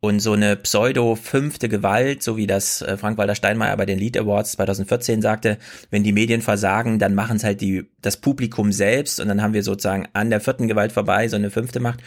und 0.00 0.20
so 0.20 0.32
eine 0.32 0.56
pseudo-fünfte 0.56 1.68
Gewalt, 1.68 2.22
so 2.22 2.38
wie 2.38 2.46
das 2.46 2.80
äh, 2.80 2.96
Frank-Walter 2.96 3.34
Steinmeier 3.34 3.76
bei 3.76 3.84
den 3.84 3.98
Lead 3.98 4.16
Awards 4.16 4.52
2014 4.52 5.20
sagte, 5.20 5.58
wenn 5.90 6.02
die 6.02 6.14
Medien 6.14 6.40
versagen, 6.40 6.98
dann 6.98 7.14
machen 7.14 7.36
es 7.36 7.44
halt 7.44 7.60
die, 7.60 7.84
das 8.00 8.16
Publikum 8.16 8.72
selbst 8.72 9.20
und 9.20 9.28
dann 9.28 9.42
haben 9.42 9.52
wir 9.52 9.62
sozusagen 9.62 10.08
an 10.14 10.30
der 10.30 10.40
vierten 10.40 10.66
Gewalt 10.66 10.92
vorbei 10.92 11.28
so 11.28 11.36
eine 11.36 11.50
fünfte 11.50 11.80
Macht. 11.80 12.00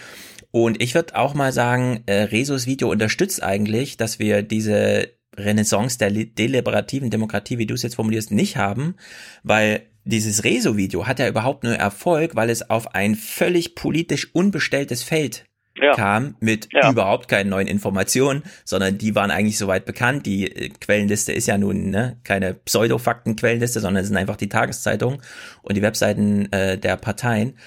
Und 0.50 0.82
ich 0.82 0.96
würde 0.96 1.16
auch 1.16 1.36
mal 1.36 1.54
sagen, 1.54 2.02
äh, 2.08 2.24
Resos 2.24 2.66
Video 2.66 2.90
unterstützt 2.90 3.44
eigentlich, 3.44 3.98
dass 3.98 4.18
wir 4.18 4.42
diese 4.42 5.10
Renaissance 5.38 6.00
der 6.00 6.10
deliberativen 6.10 7.12
Demokratie, 7.12 7.60
wie 7.60 7.68
du 7.68 7.76
es 7.76 7.84
jetzt 7.84 7.96
formulierst, 7.96 8.32
nicht 8.32 8.58
haben, 8.58 8.96
weil 9.44 9.84
dieses 10.06 10.44
Rezo-Video 10.44 11.08
hat 11.08 11.20
ja 11.20 11.28
überhaupt 11.28 11.64
nur 11.64 11.76
Erfolg, 11.76 12.36
weil 12.36 12.50
es 12.50 12.70
auf 12.70 12.96
ein 12.96 13.16
völlig 13.16 13.76
politisch 13.76 14.34
unbestelltes 14.34 15.04
Feld 15.04 15.46
ja. 15.82 15.94
kam 15.94 16.36
mit 16.40 16.70
ja. 16.72 16.90
überhaupt 16.90 17.28
keinen 17.28 17.50
neuen 17.50 17.68
Informationen, 17.68 18.44
sondern 18.64 18.98
die 18.98 19.16
waren 19.16 19.32
eigentlich 19.32 19.58
soweit 19.58 19.86
bekannt. 19.86 20.26
Die 20.26 20.50
äh, 20.50 20.70
Quellenliste 20.70 21.34
ist 21.34 21.48
ja 21.48 21.58
nun 21.58 21.90
ne, 21.90 22.18
keine 22.24 22.54
Pseudo-Fakten-Quellenliste, 22.54 23.80
sondern 23.80 24.02
es 24.02 24.08
sind 24.08 24.18
einfach 24.18 24.38
die 24.38 24.50
Tageszeitungen 24.50 25.20
und 25.64 25.76
die 25.76 25.82
Webseiten 25.82 26.52
äh, 26.52 26.78
der 26.78 26.98
Parteien. 26.98 27.58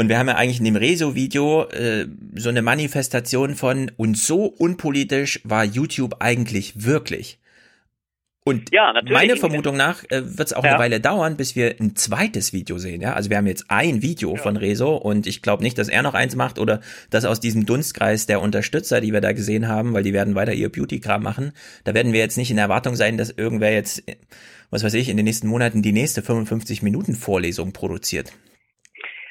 Und 0.00 0.08
wir 0.08 0.18
haben 0.18 0.28
ja 0.28 0.36
eigentlich 0.36 0.58
in 0.58 0.64
dem 0.64 0.76
Rezo-Video 0.76 1.64
äh, 1.70 2.06
so 2.34 2.50
eine 2.50 2.62
Manifestation 2.62 3.56
von 3.56 3.90
und 3.96 4.16
so 4.16 4.44
unpolitisch 4.44 5.40
war 5.42 5.64
YouTube 5.64 6.16
eigentlich 6.20 6.84
wirklich. 6.84 7.40
Und 8.48 8.72
ja, 8.72 8.94
meiner 9.10 9.36
Vermutung 9.36 9.76
nach 9.76 10.04
äh, 10.04 10.22
wird 10.24 10.48
es 10.48 10.52
auch 10.52 10.64
ja. 10.64 10.70
eine 10.70 10.78
Weile 10.78 11.00
dauern, 11.00 11.36
bis 11.36 11.54
wir 11.54 11.76
ein 11.78 11.96
zweites 11.96 12.52
Video 12.52 12.78
sehen. 12.78 13.00
Ja, 13.02 13.12
also 13.12 13.28
wir 13.28 13.36
haben 13.36 13.46
jetzt 13.46 13.66
ein 13.68 14.00
Video 14.00 14.34
ja. 14.34 14.42
von 14.42 14.56
Rezo 14.56 14.96
und 14.96 15.26
ich 15.26 15.42
glaube 15.42 15.62
nicht, 15.62 15.76
dass 15.76 15.88
er 15.88 16.02
noch 16.02 16.14
eins 16.14 16.34
macht 16.34 16.58
oder 16.58 16.80
dass 17.10 17.24
aus 17.24 17.40
diesem 17.40 17.66
Dunstkreis 17.66 18.26
der 18.26 18.40
Unterstützer, 18.40 19.00
die 19.00 19.12
wir 19.12 19.20
da 19.20 19.32
gesehen 19.32 19.68
haben, 19.68 19.92
weil 19.92 20.02
die 20.02 20.12
werden 20.12 20.34
weiter 20.34 20.54
ihr 20.54 20.70
Beauty-Kram 20.70 21.22
machen, 21.22 21.52
da 21.84 21.94
werden 21.94 22.12
wir 22.12 22.20
jetzt 22.20 22.38
nicht 22.38 22.50
in 22.50 22.56
der 22.56 22.64
Erwartung 22.64 22.96
sein, 22.96 23.18
dass 23.18 23.30
irgendwer 23.30 23.72
jetzt, 23.72 24.02
was 24.70 24.82
weiß 24.82 24.94
ich, 24.94 25.08
in 25.08 25.16
den 25.16 25.24
nächsten 25.24 25.48
Monaten 25.48 25.82
die 25.82 25.92
nächste 25.92 26.22
55 26.22 26.82
Minuten 26.82 27.14
Vorlesung 27.14 27.72
produziert. 27.72 28.32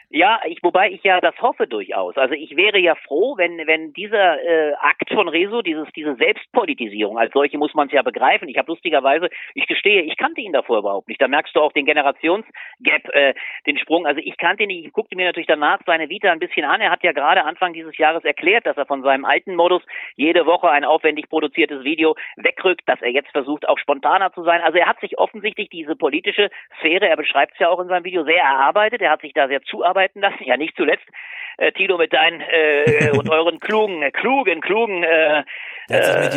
Ja, 0.10 0.40
ich, 0.46 0.64
wobei 0.64 0.90
ich 0.90 1.04
ja 1.04 1.20
das 1.20 1.36
hoffe 1.42 1.68
durchaus. 1.68 2.16
Also 2.16 2.34
ich 2.34 2.56
wäre 2.56 2.80
ja 2.80 2.96
froh, 2.96 3.36
wenn 3.36 3.68
wenn 3.68 3.92
dieser 3.92 4.42
äh, 4.42 4.74
Akt 4.80 5.10
von 5.14 5.28
Rezo, 5.28 5.62
dieses 5.62 5.90
diese 5.98 6.16
Selbstpolitisierung 6.16 7.18
als 7.18 7.34
solche 7.34 7.58
muss 7.58 7.74
man 7.74 7.88
es 7.88 7.94
ja 7.94 8.04
begreifen. 8.04 8.48
Ich 8.48 8.58
habe 8.58 8.72
lustigerweise, 8.72 9.30
ich 9.54 9.68
gestehe, 9.68 10.04
ich 10.04 10.16
kannte 10.16 10.40
ihn 10.40 10.54
davor 10.54 10.80
überhaupt 10.80 11.10
nicht. 11.10 11.22
Da 11.22 11.28
merkst 11.28 11.54
du 11.54 11.60
auch 11.60 11.74
den 11.74 11.86
Generationsgap, 11.86 13.10
äh, 13.12 13.34
den 13.66 13.78
Sprung. 13.78 14.06
Also 14.06 14.22
ich 14.24 14.38
kannte 14.38 14.64
ihn 14.64 14.68
nicht. 14.68 14.86
Ich 14.86 14.94
guckte 14.94 15.18
mir 15.18 15.26
natürlich 15.26 15.48
danach 15.48 15.80
seine 15.86 16.08
Vita 16.08 16.32
ein 16.32 16.40
bisschen 16.40 16.64
an. 16.64 16.80
Er 16.80 16.92
hat 16.92 17.04
ja 17.04 17.12
gerade 17.12 17.44
Anfang 17.44 17.74
dieses 17.74 17.98
Jahres 17.98 18.24
erklärt, 18.24 18.66
dass 18.66 18.78
er 18.78 18.86
von 18.86 19.04
seinem 19.04 19.26
alten 19.26 19.56
Modus 19.56 19.84
jede 20.16 20.46
Woche 20.46 20.70
ein 20.70 20.86
aufwendig 20.86 21.28
produziertes 21.30 21.84
Video 21.84 22.16
wegrückt, 22.38 22.84
dass 22.86 23.02
er 23.02 23.12
jetzt 23.12 23.32
versucht 23.32 23.68
auch 23.68 23.78
spontaner 23.78 24.32
zu 24.32 24.44
sein. 24.46 24.62
Also 24.62 24.78
er 24.78 24.88
hat 24.88 25.02
sich 25.02 25.18
offensichtlich 25.18 25.68
diese 25.68 25.98
politische 25.98 26.50
Sphäre, 26.80 27.10
er 27.10 27.18
beschreibt 27.18 27.56
es 27.56 27.60
ja 27.60 27.68
auch 27.68 27.82
in 27.82 27.90
seinem 27.90 28.06
Video, 28.06 28.24
sehr 28.24 28.42
erarbeitet. 28.42 29.02
Er 29.02 29.12
hat 29.12 29.20
sich 29.20 29.34
da 29.34 29.50
sehr 29.50 29.62
zuarbeitet 29.64 29.97
arbeiten 29.98 30.22
lassen. 30.22 30.44
Ja, 30.46 30.58
nicht 30.58 30.76
zuletzt, 30.76 31.06
äh, 31.58 31.72
Tilo, 31.72 31.98
mit 31.98 32.14
deinen 32.14 32.42
äh, 32.42 33.10
und 33.12 33.30
euren 33.30 33.60
klugen, 33.60 34.04
äh, 34.04 34.12
klugen, 34.12 34.62
klugen 34.62 35.04
äh, 35.04 35.40
äh, 35.90 36.30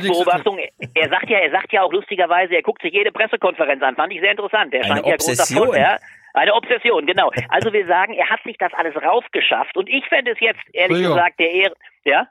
Beobachtung. 0.00 0.58
Er 0.94 1.08
sagt 1.08 1.30
ja, 1.30 1.38
er 1.38 1.50
sagt 1.50 1.72
ja 1.72 1.82
auch 1.82 1.92
lustigerweise, 1.92 2.54
er 2.54 2.62
guckt 2.62 2.82
sich 2.82 2.92
jede 2.92 3.12
Pressekonferenz 3.12 3.82
an. 3.82 3.96
Fand 3.96 4.12
ich 4.12 4.20
sehr 4.20 4.32
interessant. 4.32 4.72
Der 4.74 4.84
scheint 4.84 5.06
ja 5.06 5.16
großer 5.16 5.54
Freund, 5.54 5.76
ja. 5.76 5.96
Eine 6.32 6.54
Obsession, 6.54 7.06
genau. 7.06 7.32
Also 7.48 7.72
wir 7.72 7.86
sagen, 7.86 8.12
er 8.12 8.30
hat 8.30 8.40
sich 8.44 8.56
das 8.56 8.72
alles 8.74 8.94
raufgeschafft 8.94 9.76
und 9.76 9.88
ich 9.88 10.06
fände 10.06 10.30
es 10.30 10.38
jetzt, 10.38 10.60
ehrlich 10.72 11.02
gesagt, 11.02 11.40
der 11.40 11.50
Ehre, 11.50 11.74
ja? 12.04 12.28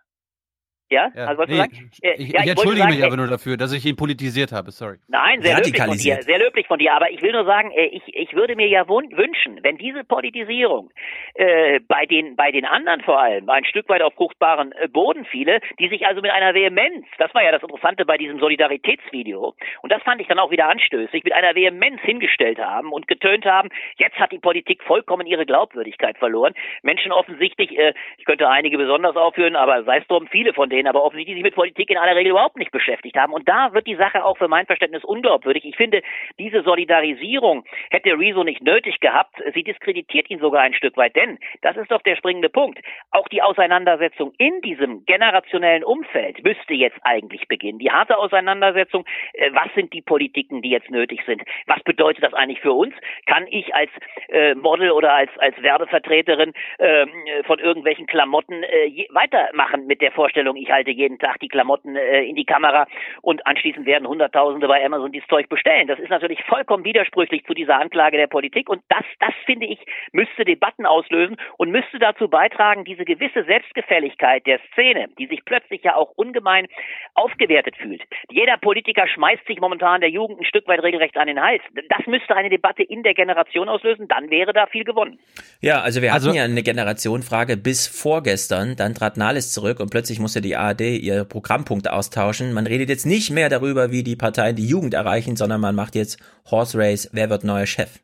Ja, 0.89 1.11
ja. 1.15 1.25
also 1.25 1.41
was 1.41 1.47
nee, 1.47 1.55
du 1.55 1.61
sagen? 1.61 1.91
Äh, 2.01 2.13
ich, 2.13 2.29
ja, 2.29 2.39
ich, 2.39 2.45
ich 2.45 2.49
entschuldige 2.49 2.83
sagen, 2.83 2.95
mich 2.95 3.05
aber 3.05 3.17
nur 3.17 3.27
dafür, 3.27 3.57
dass 3.57 3.71
ich 3.73 3.85
ihn 3.85 3.95
politisiert 3.95 4.51
habe, 4.51 4.71
sorry. 4.71 4.97
Nein, 5.07 5.41
sehr 5.41 5.57
löblich 5.57 5.77
von 5.77 5.97
dir, 5.97 6.21
sehr 6.23 6.39
löblich 6.39 6.67
von 6.67 6.79
dir. 6.79 6.93
Aber 6.93 7.11
ich 7.11 7.21
will 7.21 7.31
nur 7.31 7.45
sagen, 7.45 7.71
äh, 7.71 7.85
ich, 7.85 8.03
ich 8.07 8.33
würde 8.33 8.55
mir 8.55 8.67
ja 8.67 8.87
wünschen, 8.87 9.59
wenn 9.61 9.77
diese 9.77 10.03
Politisierung 10.03 10.89
äh, 11.35 11.79
bei 11.87 12.05
den 12.05 12.35
bei 12.35 12.51
den 12.51 12.65
anderen 12.65 13.01
vor 13.01 13.19
allem 13.19 13.49
ein 13.49 13.65
Stück 13.65 13.87
weit 13.89 14.01
auf 14.01 14.13
fruchtbaren 14.15 14.71
äh, 14.71 14.87
Boden 14.87 15.25
fiele, 15.25 15.59
die 15.79 15.89
sich 15.89 16.07
also 16.07 16.21
mit 16.21 16.31
einer 16.31 16.53
Vehemenz, 16.55 17.05
das 17.19 17.33
war 17.35 17.43
ja 17.43 17.51
das 17.51 17.61
Interessante 17.61 18.05
bei 18.05 18.17
diesem 18.17 18.39
Solidaritätsvideo, 18.39 19.53
und 19.81 19.91
das 19.91 20.01
fand 20.01 20.21
ich 20.21 20.27
dann 20.27 20.39
auch 20.39 20.49
wieder 20.49 20.67
anstößig, 20.69 21.23
mit 21.23 21.33
einer 21.33 21.53
Vehemenz 21.53 22.01
hingestellt 22.01 22.57
haben 22.57 22.91
und 22.91 23.07
getönt 23.07 23.45
haben, 23.45 23.69
jetzt 23.97 24.17
hat 24.17 24.31
die 24.31 24.39
Politik 24.39 24.81
vollkommen 24.83 25.27
ihre 25.27 25.45
Glaubwürdigkeit 25.45 26.17
verloren. 26.17 26.53
Menschen 26.81 27.11
offensichtlich, 27.11 27.77
äh, 27.77 27.93
ich 28.17 28.25
könnte 28.25 28.49
einige 28.49 28.77
besonders 28.77 29.15
aufführen, 29.15 29.55
aber 29.55 29.83
sei 29.83 29.99
es 29.99 30.07
drum, 30.07 30.27
viele 30.27 30.53
von 30.53 30.69
denen 30.69 30.78
sehen, 30.79 30.87
aber 30.87 31.03
offensichtlich 31.03 31.35
sich 31.35 31.43
mit 31.43 31.55
Politik 31.55 31.89
in 31.89 31.97
aller 31.97 32.15
Regel 32.15 32.31
überhaupt 32.31 32.57
nicht 32.57 32.71
beschäftigt 32.71 33.17
haben. 33.17 33.33
Und 33.33 33.47
da 33.47 33.73
wird 33.73 33.87
die 33.87 33.95
Sache 33.95 34.23
auch 34.23 34.37
für 34.37 34.47
mein 34.47 34.65
Verständnis 34.65 35.03
unglaubwürdig. 35.03 35.65
Ich 35.65 35.75
finde, 35.75 36.01
diese 36.37 36.63
Solidarisierung 36.63 37.65
hätte 37.91 38.17
Rezo 38.17 38.43
nicht 38.43 38.63
nötig 38.63 38.99
gehabt. 38.99 39.35
Sie 39.53 39.63
diskreditiert 39.63 40.29
ihn 40.29 40.39
sogar 40.39 40.61
ein 40.61 40.73
Stück 40.73 40.95
weit, 40.97 41.15
denn 41.15 41.37
das 41.61 41.75
ist 41.77 41.91
doch 41.91 42.01
der 42.01 42.15
springende 42.15 42.49
Punkt. 42.49 42.79
Auch 43.11 43.27
die 43.27 43.41
Auseinandersetzung 43.41 44.33
in 44.37 44.61
diesem 44.61 45.05
generationellen 45.05 45.83
Umfeld 45.83 46.43
müsste 46.43 46.73
jetzt 46.73 46.99
eigentlich 47.03 47.47
beginnen. 47.47 47.79
Die 47.79 47.91
harte 47.91 48.17
Auseinandersetzung, 48.17 49.05
äh, 49.33 49.51
was 49.53 49.73
sind 49.75 49.93
die 49.93 50.01
Politiken, 50.01 50.61
die 50.61 50.69
jetzt 50.69 50.89
nötig 50.89 51.21
sind? 51.25 51.43
Was 51.67 51.81
bedeutet 51.83 52.23
das 52.23 52.33
eigentlich 52.33 52.61
für 52.61 52.73
uns? 52.73 52.93
Kann 53.25 53.47
ich 53.49 53.75
als 53.75 53.89
äh, 54.29 54.55
Model 54.55 54.91
oder 54.91 55.13
als, 55.13 55.31
als 55.39 55.61
Werbevertreterin 55.61 56.53
äh, 56.77 57.05
von 57.45 57.59
irgendwelchen 57.59 58.07
Klamotten 58.07 58.63
äh, 58.63 59.05
weitermachen 59.09 59.87
mit 59.87 60.01
der 60.01 60.11
Vorstellung, 60.11 60.55
ich 60.55 60.68
ich 60.69 60.73
halte 60.73 60.91
jeden 60.91 61.17
Tag 61.17 61.39
die 61.39 61.47
Klamotten 61.47 61.95
äh, 61.95 62.21
in 62.21 62.35
die 62.35 62.45
Kamera 62.45 62.85
und 63.23 63.45
anschließend 63.47 63.87
werden 63.87 64.07
Hunderttausende 64.07 64.67
bei 64.67 64.85
Amazon 64.85 65.11
dieses 65.11 65.27
Zeug 65.27 65.49
bestellen. 65.49 65.87
Das 65.87 65.97
ist 65.97 66.09
natürlich 66.09 66.43
vollkommen 66.43 66.83
widersprüchlich 66.85 67.43
zu 67.45 67.55
dieser 67.55 67.79
Anklage 67.79 68.17
der 68.17 68.27
Politik 68.27 68.69
und 68.69 68.83
das, 68.87 69.03
das 69.19 69.33
finde 69.45 69.65
ich, 69.65 69.79
müsste 70.11 70.45
Debatten 70.45 70.85
auslösen 70.85 71.37
und 71.57 71.71
müsste 71.71 71.97
dazu 71.97 72.27
beitragen, 72.27 72.85
diese 72.85 73.03
gewisse 73.03 73.45
Selbstgefälligkeit 73.45 74.45
der 74.45 74.59
Szene, 74.71 75.07
die 75.17 75.25
sich 75.25 75.43
plötzlich 75.43 75.81
ja 75.83 75.95
auch 75.95 76.11
ungemein 76.15 76.67
aufgewertet 77.15 77.75
fühlt. 77.75 78.03
Jeder 78.29 78.57
Politiker 78.57 79.07
schmeißt 79.07 79.47
sich 79.47 79.59
momentan 79.59 80.01
der 80.01 80.11
Jugend 80.11 80.39
ein 80.39 80.45
Stück 80.45 80.67
weit 80.67 80.83
regelrecht 80.83 81.17
an 81.17 81.25
den 81.25 81.41
Hals. 81.41 81.63
Das 81.89 82.05
müsste 82.05 82.35
eine 82.35 82.51
Debatte 82.51 82.83
in 82.83 83.01
der 83.01 83.15
Generation 83.15 83.69
auslösen, 83.69 84.07
dann 84.07 84.29
wäre 84.29 84.53
da 84.53 84.67
viel 84.67 84.83
gewonnen. 84.83 85.17
Ja, 85.61 85.81
also 85.81 86.03
wir 86.03 86.13
hatten 86.13 86.27
also, 86.27 86.37
ja 86.37 86.43
eine 86.43 86.61
Generationenfrage 86.61 87.57
bis 87.57 87.87
vorgestern, 87.87 88.75
dann 88.75 88.93
trat 88.93 89.17
Nahles 89.17 89.51
zurück 89.51 89.79
und 89.79 89.89
plötzlich 89.89 90.19
musste 90.19 90.41
die 90.41 90.58
ARD 90.59 90.81
ihr 90.81 91.23
Programmpunkt 91.23 91.89
austauschen. 91.89 92.53
Man 92.53 92.67
redet 92.67 92.89
jetzt 92.89 93.05
nicht 93.05 93.31
mehr 93.31 93.49
darüber, 93.49 93.91
wie 93.91 94.03
die 94.03 94.15
Parteien 94.15 94.55
die 94.55 94.67
Jugend 94.67 94.93
erreichen, 94.93 95.35
sondern 95.35 95.61
man 95.61 95.75
macht 95.75 95.95
jetzt 95.95 96.19
Horse 96.49 96.77
Race, 96.77 97.09
wer 97.11 97.29
wird 97.29 97.43
neuer 97.43 97.65
Chef? 97.65 97.99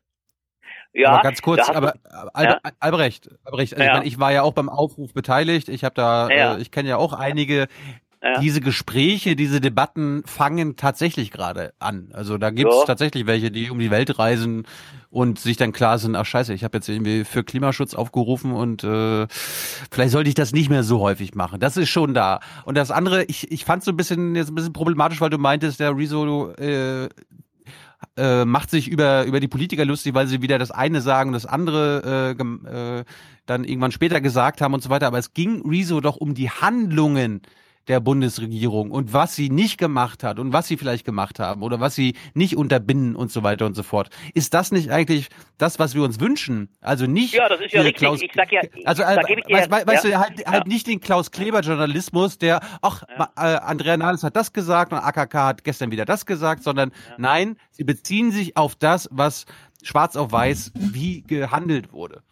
Ja, 0.96 1.12
aber 1.12 1.24
ganz 1.24 1.42
kurz, 1.42 1.70
aber 1.70 1.96
Al 2.34 2.46
ja. 2.46 2.60
Albrecht, 2.80 3.30
Albrecht 3.44 3.74
also 3.74 3.84
ja. 3.84 3.92
ich, 3.92 3.98
mein, 3.98 4.08
ich 4.08 4.20
war 4.20 4.32
ja 4.32 4.44
auch 4.44 4.54
beim 4.54 4.70
Aufruf 4.70 5.14
beteiligt. 5.14 5.68
Ich 5.68 5.84
habe 5.84 5.94
da, 5.94 6.30
ja. 6.30 6.56
äh, 6.56 6.62
ich 6.62 6.72
kenne 6.72 6.88
ja 6.88 6.96
auch 6.96 7.12
einige. 7.12 7.68
Ja. 8.26 8.40
Diese 8.40 8.60
Gespräche, 8.60 9.36
diese 9.36 9.62
Debatten 9.62 10.24
fangen 10.26 10.78
tatsächlich 10.78 11.30
gerade 11.30 11.74
an. 11.78 12.10
Also 12.12 12.40
da 12.40 12.50
gibt 12.50 12.72
es 12.72 12.80
ja. 12.80 12.86
tatsächlich 12.86 13.28
welche, 13.28 13.52
die 13.52 13.70
um 13.70 13.78
die 13.78 13.92
Welt 13.92 14.18
reisen 14.18 14.66
und 15.12 15.38
sich 15.38 15.58
dann 15.58 15.72
klar 15.72 16.00
sind, 16.00 16.16
ach 16.16 16.26
scheiße, 16.26 16.52
ich 16.52 16.64
habe 16.64 16.76
jetzt 16.76 16.90
irgendwie 16.90 17.24
für 17.24 17.44
Klimaschutz 17.44 17.94
aufgerufen 17.94 18.52
und 18.52 18.84
äh, 18.84 19.28
vielleicht 19.30 20.12
sollte 20.12 20.28
ich 20.28 20.34
das 20.34 20.54
nicht 20.54 20.72
mehr 20.72 20.82
so 20.82 21.02
häufig 21.02 21.36
machen. 21.36 21.60
Das 21.60 21.78
ist 21.78 21.90
schon 21.90 22.16
da. 22.16 22.40
Und 22.66 22.76
das 22.76 22.90
andere, 22.90 23.26
ich, 23.26 23.52
ich 23.52 23.64
fand 23.64 23.84
so 23.84 23.92
ein 23.92 23.98
bisschen 23.98 24.36
jetzt 24.36 24.50
ein 24.50 24.56
bisschen 24.56 24.74
problematisch, 24.74 25.22
weil 25.22 25.30
du 25.30 25.38
meintest, 25.38 25.80
der 25.80 25.96
Rezo 25.96 26.52
äh, 26.54 27.10
äh, 28.18 28.44
macht 28.44 28.72
sich 28.72 28.88
über, 28.88 29.26
über 29.26 29.40
die 29.40 29.48
Politiker 29.48 29.86
lustig, 29.86 30.16
weil 30.16 30.26
sie 30.26 30.42
wieder 30.42 30.58
das 30.58 30.72
eine 30.72 31.02
sagen, 31.02 31.32
das 31.32 31.46
andere 31.46 32.36
äh, 32.40 33.00
äh, 33.00 33.04
dann 33.46 33.66
irgendwann 33.66 33.92
später 33.92 34.20
gesagt 34.20 34.62
haben 34.62 34.74
und 34.74 34.82
so 34.82 34.90
weiter. 34.90 35.06
Aber 35.06 35.20
es 35.20 35.36
ging 35.36 35.62
Rezo 35.70 36.02
doch 36.02 36.16
um 36.16 36.34
die 36.34 36.50
Handlungen 36.50 37.44
der 37.88 38.00
Bundesregierung 38.00 38.92
und 38.92 39.14
was 39.14 39.36
sie 39.36 39.50
nicht 39.50 39.78
gemacht 39.78 40.24
hat 40.24 40.40
und 40.40 40.54
was 40.54 40.68
sie 40.68 40.78
vielleicht 40.78 41.06
gemacht 41.06 41.40
haben 41.40 41.62
oder 41.62 41.80
was 41.80 41.96
sie 41.96 42.16
nicht 42.34 42.58
unterbinden 42.58 43.16
und 43.16 43.32
so 43.32 43.44
weiter 43.44 43.66
und 43.66 43.76
so 43.76 43.84
fort. 43.84 44.10
Ist 44.34 44.54
das 44.54 44.72
nicht 44.72 44.90
eigentlich 44.90 45.30
das, 45.58 45.80
was 45.80 45.96
wir 45.96 46.04
uns 46.04 46.20
wünschen? 46.20 46.70
Also 46.82 47.06
nicht 47.06 47.34
ja, 47.34 47.48
das 47.48 47.60
ist 47.62 47.74
ja 47.74 47.82
richtig. 47.82 48.00
Klaus, 48.00 48.22
ich 48.22 48.32
sag 48.34 48.52
ja, 48.52 48.62
ich, 48.74 48.88
also, 48.88 49.04
äh, 49.04 49.18
ich 49.28 49.44
dir, 49.46 49.54
weißt, 49.54 49.72
weißt 49.72 50.06
ja, 50.06 50.10
du, 50.10 50.20
halt, 50.20 50.40
ja. 50.40 50.52
halt 50.52 50.68
nicht 50.68 50.88
den 50.88 51.00
Klaus 51.00 51.32
Kleber 51.32 51.62
Journalismus, 51.62 52.38
der, 52.38 52.62
ach, 52.82 53.04
ja. 53.08 53.30
äh, 53.38 53.58
Andrea 53.60 53.98
Nahles 53.98 54.24
hat 54.24 54.36
das 54.36 54.54
gesagt 54.54 54.92
und 54.92 55.00
AKK 55.00 55.34
hat 55.34 55.64
gestern 55.64 55.92
wieder 55.92 56.06
das 56.06 56.26
gesagt, 56.26 56.64
sondern 56.64 56.92
nein, 57.18 57.58
sie 57.72 57.84
beziehen 57.84 58.32
sich 58.32 58.58
auf 58.58 58.76
das, 58.76 59.08
was 59.12 59.46
schwarz 59.84 60.16
auf 60.16 60.32
weiß 60.32 60.72
wie 60.76 61.22
gehandelt 61.22 61.94
wurde. 61.94 62.24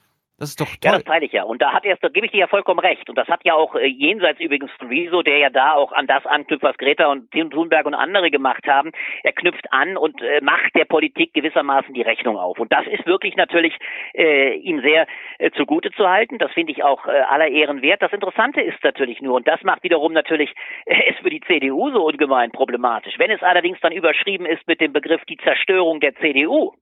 Das 0.43 0.49
ist 0.49 0.59
doch 0.59 0.67
toll. 0.67 0.77
Ja, 0.83 0.91
das 0.91 1.05
teile 1.05 1.25
ich 1.25 1.31
ja. 1.31 1.43
Und 1.43 1.61
da 1.61 1.71
hat 1.71 1.85
er, 1.85 1.95
da 1.95 2.09
gebe 2.09 2.25
ich 2.25 2.33
dir 2.33 2.39
ja 2.39 2.47
vollkommen 2.47 2.81
recht. 2.81 3.07
Und 3.07 3.17
das 3.17 3.29
hat 3.29 3.45
ja 3.45 3.53
auch 3.53 3.75
äh, 3.75 3.87
jenseits 3.87 4.41
übrigens 4.41 4.69
von 4.77 4.89
Riso, 4.89 5.21
der 5.21 5.37
ja 5.37 5.49
da 5.49 5.71
auch 5.71 5.93
an 5.93 6.05
das 6.05 6.25
anknüpft, 6.25 6.63
was 6.63 6.77
Greta 6.77 7.07
und 7.07 7.31
Tim 7.31 7.49
Thunberg 7.49 7.85
und 7.85 7.93
andere 7.93 8.29
gemacht 8.29 8.67
haben. 8.67 8.91
Er 9.23 9.31
knüpft 9.31 9.71
an 9.71 9.95
und 9.95 10.21
äh, 10.21 10.41
macht 10.41 10.75
der 10.75 10.83
Politik 10.83 11.33
gewissermaßen 11.33 11.93
die 11.93 12.01
Rechnung 12.01 12.37
auf. 12.37 12.59
Und 12.59 12.73
das 12.73 12.85
ist 12.87 13.05
wirklich 13.05 13.37
natürlich 13.37 13.73
äh, 14.13 14.55
ihm 14.55 14.81
sehr 14.81 15.07
äh, 15.39 15.49
zugute 15.51 15.91
zu 15.91 16.09
halten. 16.09 16.39
Das 16.39 16.51
finde 16.51 16.73
ich 16.73 16.83
auch 16.83 17.07
äh, 17.07 17.11
aller 17.11 17.47
Ehren 17.47 17.81
wert. 17.81 18.01
Das 18.01 18.11
Interessante 18.11 18.59
ist 18.59 18.83
natürlich 18.83 19.21
nur, 19.21 19.35
und 19.35 19.47
das 19.47 19.63
macht 19.63 19.83
wiederum 19.83 20.11
natürlich 20.11 20.53
äh, 20.85 21.09
es 21.09 21.15
für 21.19 21.29
die 21.29 21.39
CDU 21.39 21.89
so 21.91 22.05
ungemein 22.05 22.51
problematisch. 22.51 23.17
Wenn 23.17 23.31
es 23.31 23.41
allerdings 23.41 23.79
dann 23.79 23.93
überschrieben 23.93 24.45
ist 24.45 24.67
mit 24.67 24.81
dem 24.81 24.91
Begriff 24.91 25.23
die 25.23 25.37
Zerstörung 25.37 26.01
der 26.01 26.13
CDU, 26.15 26.73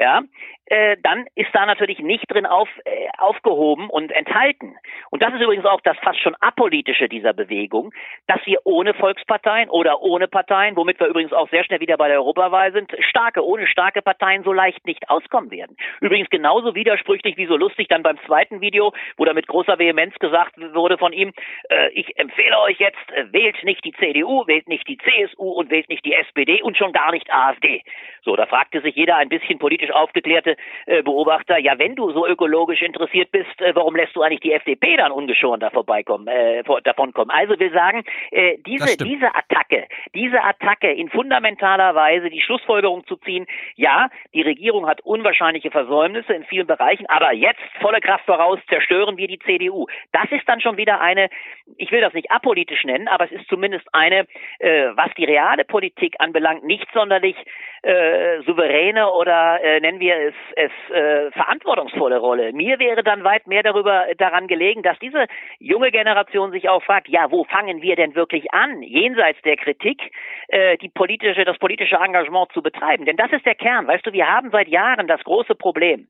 ja, 0.00 0.22
äh, 0.70 0.96
dann 1.02 1.26
ist 1.34 1.50
da 1.52 1.66
natürlich 1.66 1.98
nicht 1.98 2.24
drin 2.32 2.46
auf, 2.46 2.68
äh, 2.84 3.08
aufgehoben 3.18 3.90
und 3.90 4.12
enthalten. 4.12 4.76
Und 5.10 5.20
das 5.20 5.34
ist 5.34 5.40
übrigens 5.40 5.66
auch 5.66 5.80
das 5.80 5.96
fast 5.98 6.20
schon 6.20 6.36
apolitische 6.36 7.08
dieser 7.08 7.32
Bewegung, 7.32 7.92
dass 8.28 8.40
wir 8.46 8.60
ohne 8.64 8.94
Volksparteien 8.94 9.68
oder 9.68 10.00
ohne 10.00 10.28
Parteien, 10.28 10.76
womit 10.76 11.00
wir 11.00 11.08
übrigens 11.08 11.32
auch 11.32 11.50
sehr 11.50 11.64
schnell 11.64 11.80
wieder 11.80 11.96
bei 11.96 12.06
der 12.06 12.18
Europawahl 12.18 12.72
sind, 12.72 12.92
starke, 13.00 13.44
ohne 13.44 13.66
starke 13.66 14.00
Parteien 14.00 14.44
so 14.44 14.52
leicht 14.52 14.86
nicht 14.86 15.10
auskommen 15.10 15.50
werden. 15.50 15.76
Übrigens 16.00 16.30
genauso 16.30 16.76
widersprüchlich 16.76 17.36
wie 17.36 17.46
so 17.46 17.56
lustig 17.56 17.88
dann 17.88 18.04
beim 18.04 18.18
zweiten 18.24 18.60
Video, 18.60 18.92
wo 19.16 19.24
da 19.24 19.32
mit 19.32 19.48
großer 19.48 19.78
Vehemenz 19.78 20.14
gesagt 20.20 20.54
wurde 20.72 20.98
von 20.98 21.12
ihm, 21.12 21.32
äh, 21.68 21.90
ich 21.94 22.16
empfehle 22.16 22.60
euch 22.60 22.78
jetzt, 22.78 23.10
äh, 23.12 23.32
wählt 23.32 23.62
nicht 23.64 23.84
die 23.84 23.92
CDU, 23.92 24.46
wählt 24.46 24.68
nicht 24.68 24.86
die 24.86 24.98
CSU 24.98 25.50
und 25.50 25.70
wählt 25.70 25.88
nicht 25.88 26.04
die 26.04 26.14
SPD 26.14 26.62
und 26.62 26.76
schon 26.76 26.92
gar 26.92 27.10
nicht 27.10 27.28
AfD. 27.32 27.82
So, 28.22 28.36
da 28.36 28.46
fragte 28.46 28.80
sich 28.82 28.94
jeder 28.94 29.16
ein 29.16 29.28
bisschen 29.28 29.58
politisch 29.58 29.90
aufgeklärte 29.90 30.56
äh, 30.86 31.02
Beobachter, 31.02 31.58
ja, 31.58 31.78
wenn 31.78 31.94
du 31.94 32.12
so 32.12 32.26
ökologisch 32.26 32.82
interessiert 32.82 33.30
bist, 33.30 33.60
äh, 33.60 33.74
warum 33.74 33.96
lässt 33.96 34.16
du 34.16 34.22
eigentlich 34.22 34.40
die 34.40 34.52
FDP 34.52 34.96
dann 34.96 35.12
ungeschoren 35.12 35.60
da 35.60 35.70
vorbeikommen, 35.70 36.26
äh, 36.28 36.62
davon 36.84 37.12
kommen? 37.12 37.30
Also 37.30 37.58
will 37.58 37.72
sagen, 37.72 38.04
äh, 38.30 38.58
diese, 38.66 38.96
diese 38.96 39.34
Attacke, 39.34 39.86
diese 40.14 40.42
Attacke 40.42 40.90
in 40.92 41.08
fundamentaler 41.08 41.94
Weise 41.94 42.30
die 42.30 42.40
Schlussfolgerung 42.40 43.06
zu 43.06 43.16
ziehen, 43.16 43.46
ja, 43.76 44.08
die 44.34 44.42
Regierung 44.42 44.86
hat 44.86 45.00
unwahrscheinliche 45.02 45.70
Versäumnisse 45.70 46.32
in 46.32 46.44
vielen 46.44 46.66
Bereichen, 46.66 47.06
aber 47.06 47.32
jetzt 47.32 47.60
volle 47.80 48.00
Kraft 48.00 48.24
voraus 48.26 48.58
zerstören 48.68 49.16
wir 49.16 49.28
die 49.28 49.38
CDU. 49.38 49.86
Das 50.12 50.30
ist 50.30 50.48
dann 50.48 50.60
schon 50.60 50.76
wieder 50.76 51.00
eine, 51.00 51.28
ich 51.76 51.90
will 51.92 52.00
das 52.00 52.14
nicht 52.14 52.30
apolitisch 52.30 52.84
nennen, 52.84 53.08
aber 53.08 53.24
es 53.24 53.32
ist 53.32 53.48
zumindest 53.48 53.86
eine, 53.92 54.26
äh, 54.58 54.88
was 54.94 55.10
die 55.16 55.24
reale 55.24 55.64
Politik 55.64 56.16
anbelangt, 56.18 56.64
nicht 56.64 56.86
sonderlich 56.92 57.36
äh, 57.82 58.42
souveräne 58.42 59.10
oder 59.12 59.62
äh, 59.62 59.80
nennen 59.80 60.00
wir 60.00 60.16
es, 60.16 60.34
es 60.56 60.94
äh, 60.94 61.30
verantwortungsvolle 61.30 62.18
Rolle. 62.18 62.52
Mir 62.52 62.78
wäre 62.78 63.02
dann 63.02 63.24
weit 63.24 63.46
mehr 63.46 63.62
darüber 63.62 64.06
daran 64.18 64.46
gelegen, 64.48 64.82
dass 64.82 64.98
diese 64.98 65.26
junge 65.58 65.90
Generation 65.90 66.50
sich 66.50 66.68
auch 66.68 66.82
fragt, 66.82 67.08
ja, 67.08 67.30
wo 67.30 67.44
fangen 67.44 67.82
wir 67.82 67.96
denn 67.96 68.14
wirklich 68.14 68.52
an, 68.52 68.82
jenseits 68.82 69.40
der 69.42 69.56
Kritik, 69.56 70.12
äh, 70.48 70.76
die 70.78 70.88
politische, 70.88 71.44
das 71.44 71.58
politische 71.58 71.96
Engagement 71.96 72.52
zu 72.52 72.62
betreiben? 72.62 73.06
Denn 73.06 73.16
das 73.16 73.32
ist 73.32 73.46
der 73.46 73.54
Kern. 73.54 73.86
Weißt 73.86 74.06
du, 74.06 74.12
wir 74.12 74.28
haben 74.28 74.50
seit 74.50 74.68
Jahren 74.68 75.06
das 75.06 75.22
große 75.24 75.54
Problem. 75.54 76.08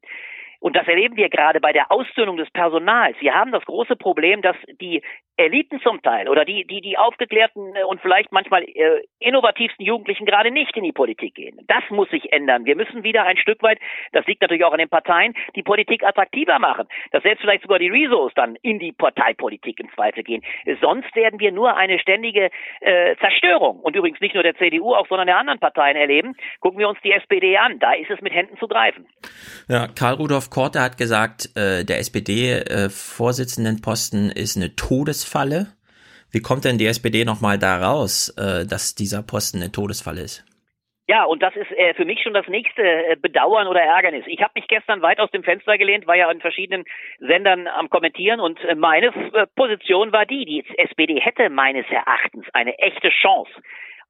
Und 0.61 0.77
das 0.77 0.87
erleben 0.87 1.17
wir 1.17 1.31
gerade 1.31 1.59
bei 1.59 1.73
der 1.73 1.91
Ausdünnung 1.91 2.37
des 2.37 2.51
Personals. 2.51 3.17
Wir 3.21 3.35
haben 3.35 3.51
das 3.51 3.65
große 3.65 3.97
Problem, 3.97 4.43
dass 4.43 4.57
die 4.81 5.03
Eliten 5.41 5.81
zum 5.81 6.03
Teil 6.03 6.29
oder 6.29 6.45
die, 6.45 6.67
die, 6.67 6.81
die 6.81 6.99
aufgeklärten 6.99 7.73
und 7.89 8.01
vielleicht 8.01 8.33
manchmal 8.33 8.65
äh, 8.65 9.03
innovativsten 9.19 9.85
Jugendlichen 9.85 10.27
gerade 10.27 10.51
nicht 10.51 10.77
in 10.77 10.85
die 10.85 10.93
Politik 10.93 11.35
gehen. 11.35 11.59
Das 11.67 11.83
muss 11.91 12.09
sich 12.11 12.33
ändern. 12.33 12.67
Wir 12.67 12.77
müssen 12.77 13.03
wieder 13.03 13.25
ein 13.25 13.39
Stück 13.39 13.63
weit, 13.63 13.79
das 14.13 14.27
liegt 14.27 14.43
natürlich 14.43 14.65
auch 14.65 14.73
an 14.73 14.79
den 14.79 14.89
Parteien, 14.89 15.35
die 15.57 15.63
Politik 15.63 16.05
attraktiver 16.05 16.59
machen. 16.59 16.87
Dass 17.11 17.23
selbst 17.23 17.41
vielleicht 17.41 17.63
sogar 17.63 17.79
die 17.79 17.89
Resos 17.89 18.33
dann 18.35 18.57
in 18.63 18.79
die 18.79 18.93
Parteipolitik 18.93 19.81
im 19.81 19.91
Zweifel 19.95 20.23
gehen. 20.23 20.43
Sonst 20.81 21.15
werden 21.17 21.41
wir 21.41 21.53
nur 21.53 21.77
eine 21.77 21.99
ständige 21.99 22.51
äh, 22.81 23.17
Zerstörung 23.17 23.81
und 23.81 23.97
übrigens 23.97 24.21
nicht 24.21 24.35
nur 24.35 24.43
der 24.43 24.57
CDU, 24.57 24.95
auch 24.95 25.09
sondern 25.09 25.27
der 25.27 25.39
anderen 25.39 25.59
Parteien 25.59 25.97
erleben. 25.97 26.37
Gucken 26.61 26.79
wir 26.79 26.89
uns 26.89 26.99
die 27.03 27.13
SPD 27.13 27.57
an. 27.57 27.79
Da 27.79 27.93
ist 27.93 28.11
es 28.11 28.21
mit 28.21 28.35
Händen 28.35 28.59
zu 28.59 28.69
greifen. 28.69 29.07
Ja, 29.69 29.89
Karl 29.89 30.15
Rudolf 30.15 30.51
Korte 30.51 30.83
hat 30.83 30.99
gesagt, 30.99 31.57
äh, 31.57 31.85
der 31.85 31.99
SPD-Vorsitzendenposten 31.99 34.31
äh, 34.31 34.41
ist 34.41 34.57
eine 34.57 34.75
Todesfalle. 35.31 35.67
Wie 36.33 36.41
kommt 36.41 36.65
denn 36.65 36.79
die 36.79 36.87
SPD 36.87 37.25
nochmal 37.25 37.59
da 37.59 37.79
raus, 37.79 38.35
äh, 38.37 38.67
dass 38.67 38.95
dieser 38.95 39.23
Posten 39.23 39.59
eine 39.59 39.73
Todesfalle 39.73 40.23
ist? 40.23 40.45
Ja, 41.09 41.25
und 41.25 41.43
das 41.43 41.55
ist 41.57 41.71
äh, 41.73 41.95
für 41.95 42.05
mich 42.05 42.23
schon 42.23 42.35
das 42.35 42.47
nächste 42.47 42.83
äh, 42.83 43.17
Bedauern 43.17 43.67
oder 43.67 43.81
Ärgernis. 43.81 44.25
Ich 44.27 44.41
habe 44.43 44.53
mich 44.55 44.69
gestern 44.69 45.03
weit 45.03 45.19
aus 45.19 45.31
dem 45.33 45.43
Fenster 45.43 45.77
gelehnt, 45.77 46.07
war 46.07 46.17
ja 46.17 46.29
an 46.29 46.41
verschiedenen 46.41 46.85
Sendern 47.19 47.67
am 47.67 47.91
Kommentieren 47.91 48.39
und 48.39 48.61
äh, 48.65 48.77
meine 48.77 49.07
äh, 49.07 49.47
Position 49.57 50.13
war 50.13 50.25
die, 50.25 50.45
die 50.45 50.65
SPD 50.79 51.21
hätte 51.21 51.51
meines 51.51 51.87
Erachtens 51.91 52.47
eine 52.53 52.79
echte 52.79 53.11
Chance, 53.11 53.51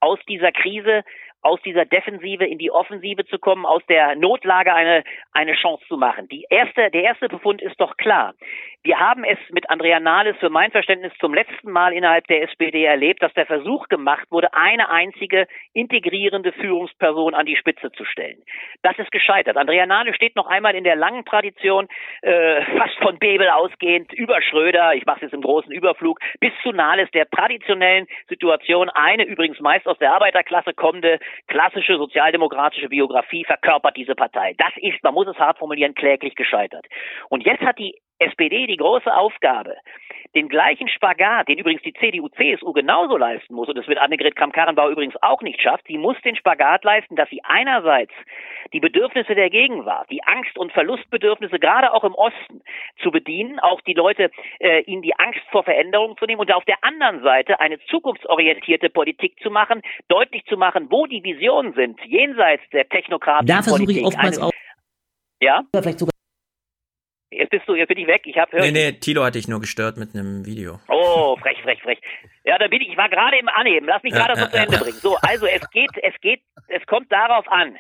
aus 0.01 0.19
dieser 0.29 0.53
Krise 0.53 1.03
aus 1.43 1.61
dieser 1.63 1.85
Defensive 1.85 2.45
in 2.45 2.59
die 2.59 2.71
Offensive 2.71 3.25
zu 3.27 3.39
kommen, 3.39 3.67
aus 3.67 3.83
der 3.89 4.15
Notlage 4.17 4.75
eine, 4.75 5.05
eine 5.33 5.55
Chance 5.55 5.85
zu 5.89 5.97
machen. 5.97 6.29
Die 6.29 6.47
erste, 6.51 6.91
der 6.91 7.03
erste 7.03 7.29
Befund 7.29 7.63
ist 7.63 7.81
doch 7.81 7.97
klar. 7.97 8.35
Wir 8.83 8.99
haben 8.99 9.25
es 9.25 9.39
mit 9.51 9.69
Andrea 9.69 10.01
Nahles 10.01 10.37
für 10.39 10.49
mein 10.49 10.71
Verständnis 10.71 11.13
zum 11.21 11.35
letzten 11.35 11.71
Mal 11.71 11.93
innerhalb 11.93 12.27
der 12.29 12.43
SPD 12.45 12.85
erlebt, 12.85 13.23
dass 13.23 13.33
der 13.35 13.45
Versuch 13.45 13.89
gemacht 13.89 14.27
wurde, 14.31 14.55
eine 14.55 14.89
einzige 14.91 15.47
integrierende 15.75 16.53
Führungsperson 16.53 17.35
an 17.35 17.45
die 17.45 17.57
Spitze 17.57 17.93
zu 17.93 18.07
stellen. 18.07 18.39
Das 18.83 18.99
ist 18.99 19.13
gescheitert. 19.13 19.59
Andrea 19.59 19.85
Nahles 19.85 20.17
steht 20.17 20.35
noch 20.35 20.47
einmal 20.47 20.75
in 20.75 20.85
der 20.85 20.97
langen 20.97 21.27
Tradition, 21.27 21.89
äh, 22.23 22.63
fast 22.79 22.97
von 23.03 23.19
Bebel 23.19 23.51
ausgehend, 23.51 24.15
über 24.15 24.41
Schröder, 24.41 24.95
ich 24.95 25.05
mache 25.05 25.17
es 25.17 25.23
jetzt 25.25 25.35
im 25.35 25.43
großen 25.43 25.73
Überflug, 25.73 26.19
bis 26.41 26.53
zu 26.63 26.73
Nahles, 26.73 27.11
der 27.11 27.29
traditionellen 27.29 28.07
Situation, 28.29 28.89
eine 28.89 29.25
übrigens 29.25 29.61
meist 29.61 29.87
aus 29.87 29.99
der 29.99 30.15
Arbeiterklasse 30.15 30.73
kommende, 30.73 31.19
klassische 31.47 31.97
sozialdemokratische 31.97 32.89
Biografie 32.89 33.45
verkörpert 33.45 33.97
diese 33.97 34.15
Partei. 34.15 34.55
Das 34.59 34.73
ist, 34.77 35.03
man 35.03 35.15
muss 35.15 35.29
es 35.29 35.37
hart 35.39 35.59
formulieren, 35.59 35.95
kläglich 35.95 36.35
gescheitert. 36.35 36.87
Und 37.29 37.45
jetzt 37.45 37.63
hat 37.63 37.79
die 37.79 37.97
SPD 38.21 38.67
die 38.67 38.77
große 38.77 39.13
Aufgabe, 39.13 39.77
den 40.35 40.49
gleichen 40.49 40.89
Spagat, 40.89 41.49
den 41.49 41.59
übrigens 41.59 41.83
die 41.83 41.93
CDU, 41.95 42.29
CSU 42.29 42.73
genauso 42.73 43.17
leisten 43.17 43.55
muss, 43.55 43.69
und 43.69 43.77
das 43.77 43.89
wird 43.89 43.99
Annegret 43.99 44.37
Kramp-Karrenbauer 44.37 44.91
übrigens 44.91 45.15
auch 45.23 45.43
nicht 45.43 45.61
schafft, 45.61 45.87
sie 45.89 45.99
muss 45.99 46.17
den 46.23 46.37
Spagat 46.37 46.85
leisten, 46.85 47.17
dass 47.17 47.29
sie 47.31 47.41
einerseits 47.43 48.13
die 48.73 48.81
Bedürfnisse 48.81 49.35
der 49.35 49.51
Gegenwart, 49.51 50.09
die 50.11 50.23
Angst- 50.23 50.59
und 50.59 50.73
Verlustbedürfnisse 50.73 51.59
gerade 51.59 51.93
auch 51.93 52.05
im 52.05 52.15
Osten 52.15 52.63
zu 53.03 53.11
bedienen, 53.11 53.59
auch 53.59 53.81
die 53.81 53.95
Leute, 53.95 54.31
äh, 54.61 54.83
ihnen 54.83 55.03
die 55.03 55.19
Angst 55.19 55.41
vor 55.51 55.65
Veränderungen 55.65 56.17
zu 56.17 56.27
nehmen 56.27 56.41
und 56.41 56.53
auf 56.53 56.65
der 56.65 56.83
anderen 56.83 57.23
Seite 57.23 57.59
eine 57.59 57.79
zukunftsorientierte 57.87 58.91
Politik 58.91 59.41
zu 59.43 59.51
machen, 59.51 59.83
deutlich 60.09 60.45
zu 60.45 60.57
machen, 60.57 60.87
wo 60.91 61.07
die 61.07 61.25
Visionen 61.25 61.73
sind, 61.73 61.99
jenseits 62.05 62.63
der 62.73 62.89
Technokraten. 62.89 63.47
Da 63.47 63.63
versuche 63.63 63.93
ich 63.93 64.05
oftmals 64.05 64.41
auch. 64.41 64.53
Ja? 65.41 65.63
Vielleicht 65.75 65.99
sogar 65.99 66.10
Jetzt 67.33 67.51
bist 67.51 67.63
du, 67.69 67.75
jetzt 67.77 67.89
bin 67.89 67.99
ich 67.99 68.07
weg. 68.09 68.23
Ich 68.25 68.37
habe 68.37 68.57
Nee, 68.61 68.73
nee, 68.73 68.93
Tilo 68.93 69.23
hatte 69.25 69.39
ich 69.39 69.47
nur 69.47 69.61
gestört 69.61 69.97
mit 69.97 70.15
einem 70.15 70.45
Video. 70.47 70.81
Oh, 70.89 71.37
frech, 71.37 71.59
frech, 71.63 71.81
frech. 71.81 71.99
Ja, 72.45 72.59
da 72.59 72.67
bin 72.67 72.81
ich, 72.81 72.89
ich 72.91 72.97
war 72.97 73.09
gerade 73.09 73.39
im 73.39 73.49
Anheben. 73.49 73.87
Lass 73.87 74.03
mich 74.03 74.13
Ja, 74.13 74.27
gerade 74.27 74.41
ja, 74.41 74.47
so 74.47 74.51
zu 74.51 74.57
Ende 74.59 74.75
ja. 74.75 74.83
bringen. 74.83 74.99
So, 74.99 75.17
also 75.23 75.47
es 75.47 75.71
geht, 75.71 75.91
es 76.03 76.15
geht, 76.21 76.43
es 76.69 76.85
kommt 76.87 77.11
darauf 77.13 77.47
an. 77.49 77.77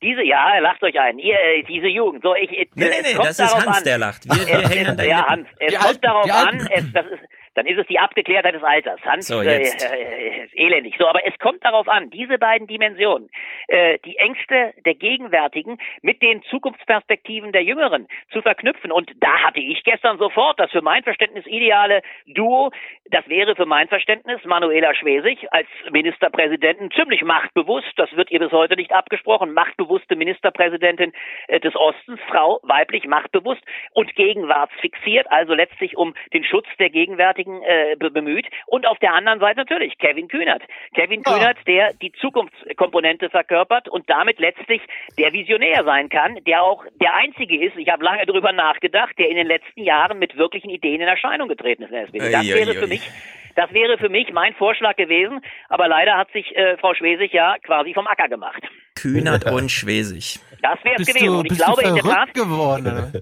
Diese, 0.00 0.22
ja, 0.22 0.58
lacht 0.60 0.82
euch 0.84 0.98
ein, 0.98 1.18
ihr, 1.18 1.34
äh, 1.38 1.64
diese 1.64 1.88
Jugend. 1.88 2.22
So, 2.22 2.34
ich, 2.34 2.50
äh, 2.52 2.66
Nee, 2.76 2.84
nee, 2.86 2.90
es 3.00 3.02
nee, 3.08 3.14
kommt 3.14 3.28
das 3.28 3.38
ist 3.40 3.54
Hans, 3.54 3.78
an. 3.78 3.84
der 3.84 3.98
lacht. 3.98 4.24
Wir, 4.24 4.46
wir 4.46 4.64
Es, 4.64 4.70
hängen 4.70 4.86
an 4.86 4.98
ja, 4.98 5.04
Lippen. 5.18 5.28
Hans, 5.30 5.48
es 5.58 5.66
Die 5.70 5.74
kommt 5.76 5.86
Alten, 5.88 6.00
darauf 6.02 6.30
an, 6.30 6.68
es, 6.72 6.92
das 6.92 7.06
ist, 7.06 7.20
dann 7.58 7.66
ist 7.66 7.78
es 7.78 7.86
die 7.88 7.98
Abgeklärtheit 7.98 8.54
des 8.54 8.62
Alters. 8.62 9.00
Hans, 9.04 9.26
So, 9.26 9.42
äh, 9.42 9.58
jetzt. 9.58 9.84
äh, 9.92 10.44
ist 10.44 10.56
elendig. 10.56 10.94
So, 10.96 11.08
aber 11.08 11.26
es 11.26 11.36
kommt 11.40 11.64
darauf 11.64 11.88
an, 11.88 12.08
diese 12.10 12.38
beiden 12.38 12.68
Dimensionen, 12.68 13.28
äh, 13.66 13.98
die 14.04 14.16
Ängste 14.16 14.74
der 14.84 14.94
Gegenwärtigen 14.94 15.78
mit 16.02 16.22
den 16.22 16.42
Zukunftsperspektiven 16.44 17.50
der 17.50 17.64
Jüngeren 17.64 18.06
zu 18.30 18.42
verknüpfen. 18.42 18.92
Und 18.92 19.10
da 19.20 19.42
hatte 19.42 19.58
ich 19.58 19.82
gestern 19.82 20.18
sofort 20.18 20.60
das 20.60 20.70
für 20.70 20.82
mein 20.82 21.02
Verständnis 21.02 21.46
ideale 21.46 22.02
Duo. 22.26 22.70
Das 23.10 23.28
wäre 23.28 23.56
für 23.56 23.66
mein 23.66 23.88
Verständnis 23.88 24.44
Manuela 24.44 24.94
Schwesig 24.94 25.52
als 25.52 25.66
Ministerpräsidentin 25.90 26.92
ziemlich 26.92 27.22
machtbewusst. 27.22 27.92
Das 27.96 28.14
wird 28.16 28.30
ihr 28.30 28.38
bis 28.38 28.52
heute 28.52 28.76
nicht 28.76 28.92
abgesprochen. 28.92 29.52
Machtbewusste 29.52 30.14
Ministerpräsidentin 30.14 31.12
äh, 31.48 31.58
des 31.58 31.74
Ostens, 31.74 32.20
Frau 32.28 32.60
weiblich 32.62 33.06
machtbewusst 33.06 33.62
und 33.94 34.14
gegenwartsfixiert, 34.14 35.26
also 35.30 35.54
letztlich 35.54 35.96
um 35.96 36.14
den 36.32 36.44
Schutz 36.44 36.66
der 36.78 36.90
Gegenwärtigen 36.90 37.47
äh, 37.62 37.96
be 37.96 38.10
bemüht. 38.10 38.46
Und 38.66 38.86
auf 38.86 38.98
der 38.98 39.14
anderen 39.14 39.40
Seite 39.40 39.58
natürlich 39.60 39.96
Kevin 39.98 40.28
Kühnert. 40.28 40.62
Kevin 40.94 41.22
Kühnert, 41.22 41.58
der 41.66 41.92
die 41.94 42.12
Zukunftskomponente 42.20 43.30
verkörpert 43.30 43.88
und 43.88 44.08
damit 44.08 44.38
letztlich 44.38 44.80
der 45.18 45.32
Visionär 45.32 45.84
sein 45.84 46.08
kann, 46.08 46.38
der 46.46 46.62
auch 46.62 46.84
der 47.00 47.14
Einzige 47.14 47.64
ist, 47.64 47.76
ich 47.76 47.88
habe 47.88 48.04
lange 48.04 48.24
darüber 48.26 48.52
nachgedacht, 48.52 49.18
der 49.18 49.28
in 49.28 49.36
den 49.36 49.46
letzten 49.46 49.82
Jahren 49.82 50.18
mit 50.18 50.36
wirklichen 50.36 50.70
Ideen 50.70 51.00
in 51.00 51.08
Erscheinung 51.08 51.48
getreten 51.48 51.82
ist 51.84 51.90
in 51.90 51.94
der 51.94 52.04
SPD. 52.04 52.30
Das 52.30 52.44
Ei, 52.44 52.54
wäre 52.54 52.70
ei, 52.70 52.74
für 52.74 52.84
ei. 52.84 52.88
mich 52.88 53.10
das 53.56 53.72
wäre 53.72 53.98
für 53.98 54.08
mich 54.08 54.30
mein 54.32 54.54
Vorschlag 54.54 54.94
gewesen, 54.96 55.40
aber 55.68 55.88
leider 55.88 56.16
hat 56.16 56.30
sich 56.30 56.54
äh, 56.54 56.76
Frau 56.76 56.94
Schwesig 56.94 57.32
ja 57.32 57.56
quasi 57.64 57.92
vom 57.92 58.06
Acker 58.06 58.28
gemacht. 58.28 58.62
Kühnert 58.94 59.50
und 59.50 59.68
Schwesig. 59.68 60.38
Das 60.62 60.78
wäre 60.84 60.94
es 61.00 61.08
gewesen. 61.08 61.26
du, 61.26 61.38
und 61.40 61.44
ich 61.46 61.48
bist 61.48 61.64
glaube 61.64 61.82
du 61.82 61.88
in 61.88 61.94
der 61.96 62.04
Tat, 62.04 62.12
verrückt 62.30 62.34
geworden? 62.34 63.12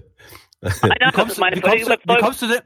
Nein, 0.61 0.97
das 0.99 1.13
kommst 1.13 1.31
ist 1.31 1.37
du- 1.37 1.41
meine 1.41 1.55
wie, 1.55 1.61
kommst 1.61 1.87
du, 1.89 1.91
wie 1.93 2.17
kommst 2.17 2.41
du 2.43 2.47
denn, 2.47 2.61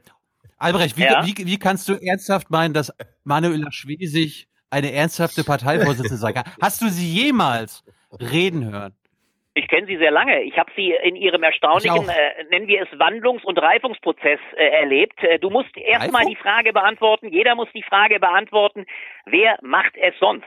Albrecht, 0.62 0.96
wie, 0.96 1.02
Ja? 1.02 1.24
wie, 1.26 1.34
wie 1.36 1.58
kannst 1.58 1.88
du 1.88 1.94
ernsthaft 1.94 2.50
meinen, 2.50 2.74
dass 2.74 2.92
Manuela 3.24 3.70
Schwesig 3.72 4.48
eine 4.70 4.92
ernsthafte 4.92 5.44
Parteivorsitzende 5.44 6.16
sein 6.16 6.34
kann? 6.34 6.44
Hast 6.60 6.80
du 6.82 6.88
sie 6.88 7.06
jemals 7.12 7.82
reden 8.20 8.64
hören? 8.70 8.94
Ich 9.54 9.68
kenne 9.68 9.86
sie 9.86 9.98
sehr 9.98 10.10
lange. 10.10 10.42
Ich 10.42 10.56
habe 10.58 10.72
sie 10.74 10.92
in 11.02 11.14
ihrem 11.14 11.42
erstaunlichen, 11.42 12.08
äh, 12.08 12.44
nennen 12.50 12.68
wir 12.68 12.82
es 12.82 12.88
Wandlungs- 12.98 13.44
und 13.44 13.60
Reifungsprozess 13.60 14.40
äh, 14.56 14.68
erlebt. 14.68 15.22
Äh, 15.22 15.38
du 15.38 15.50
musst 15.50 15.76
erstmal 15.76 16.24
die 16.24 16.36
Frage 16.36 16.72
beantworten, 16.72 17.28
jeder 17.28 17.54
muss 17.54 17.68
die 17.74 17.82
Frage 17.82 18.18
beantworten, 18.18 18.86
wer 19.26 19.58
macht 19.60 19.94
es 19.96 20.18
sonst? 20.18 20.46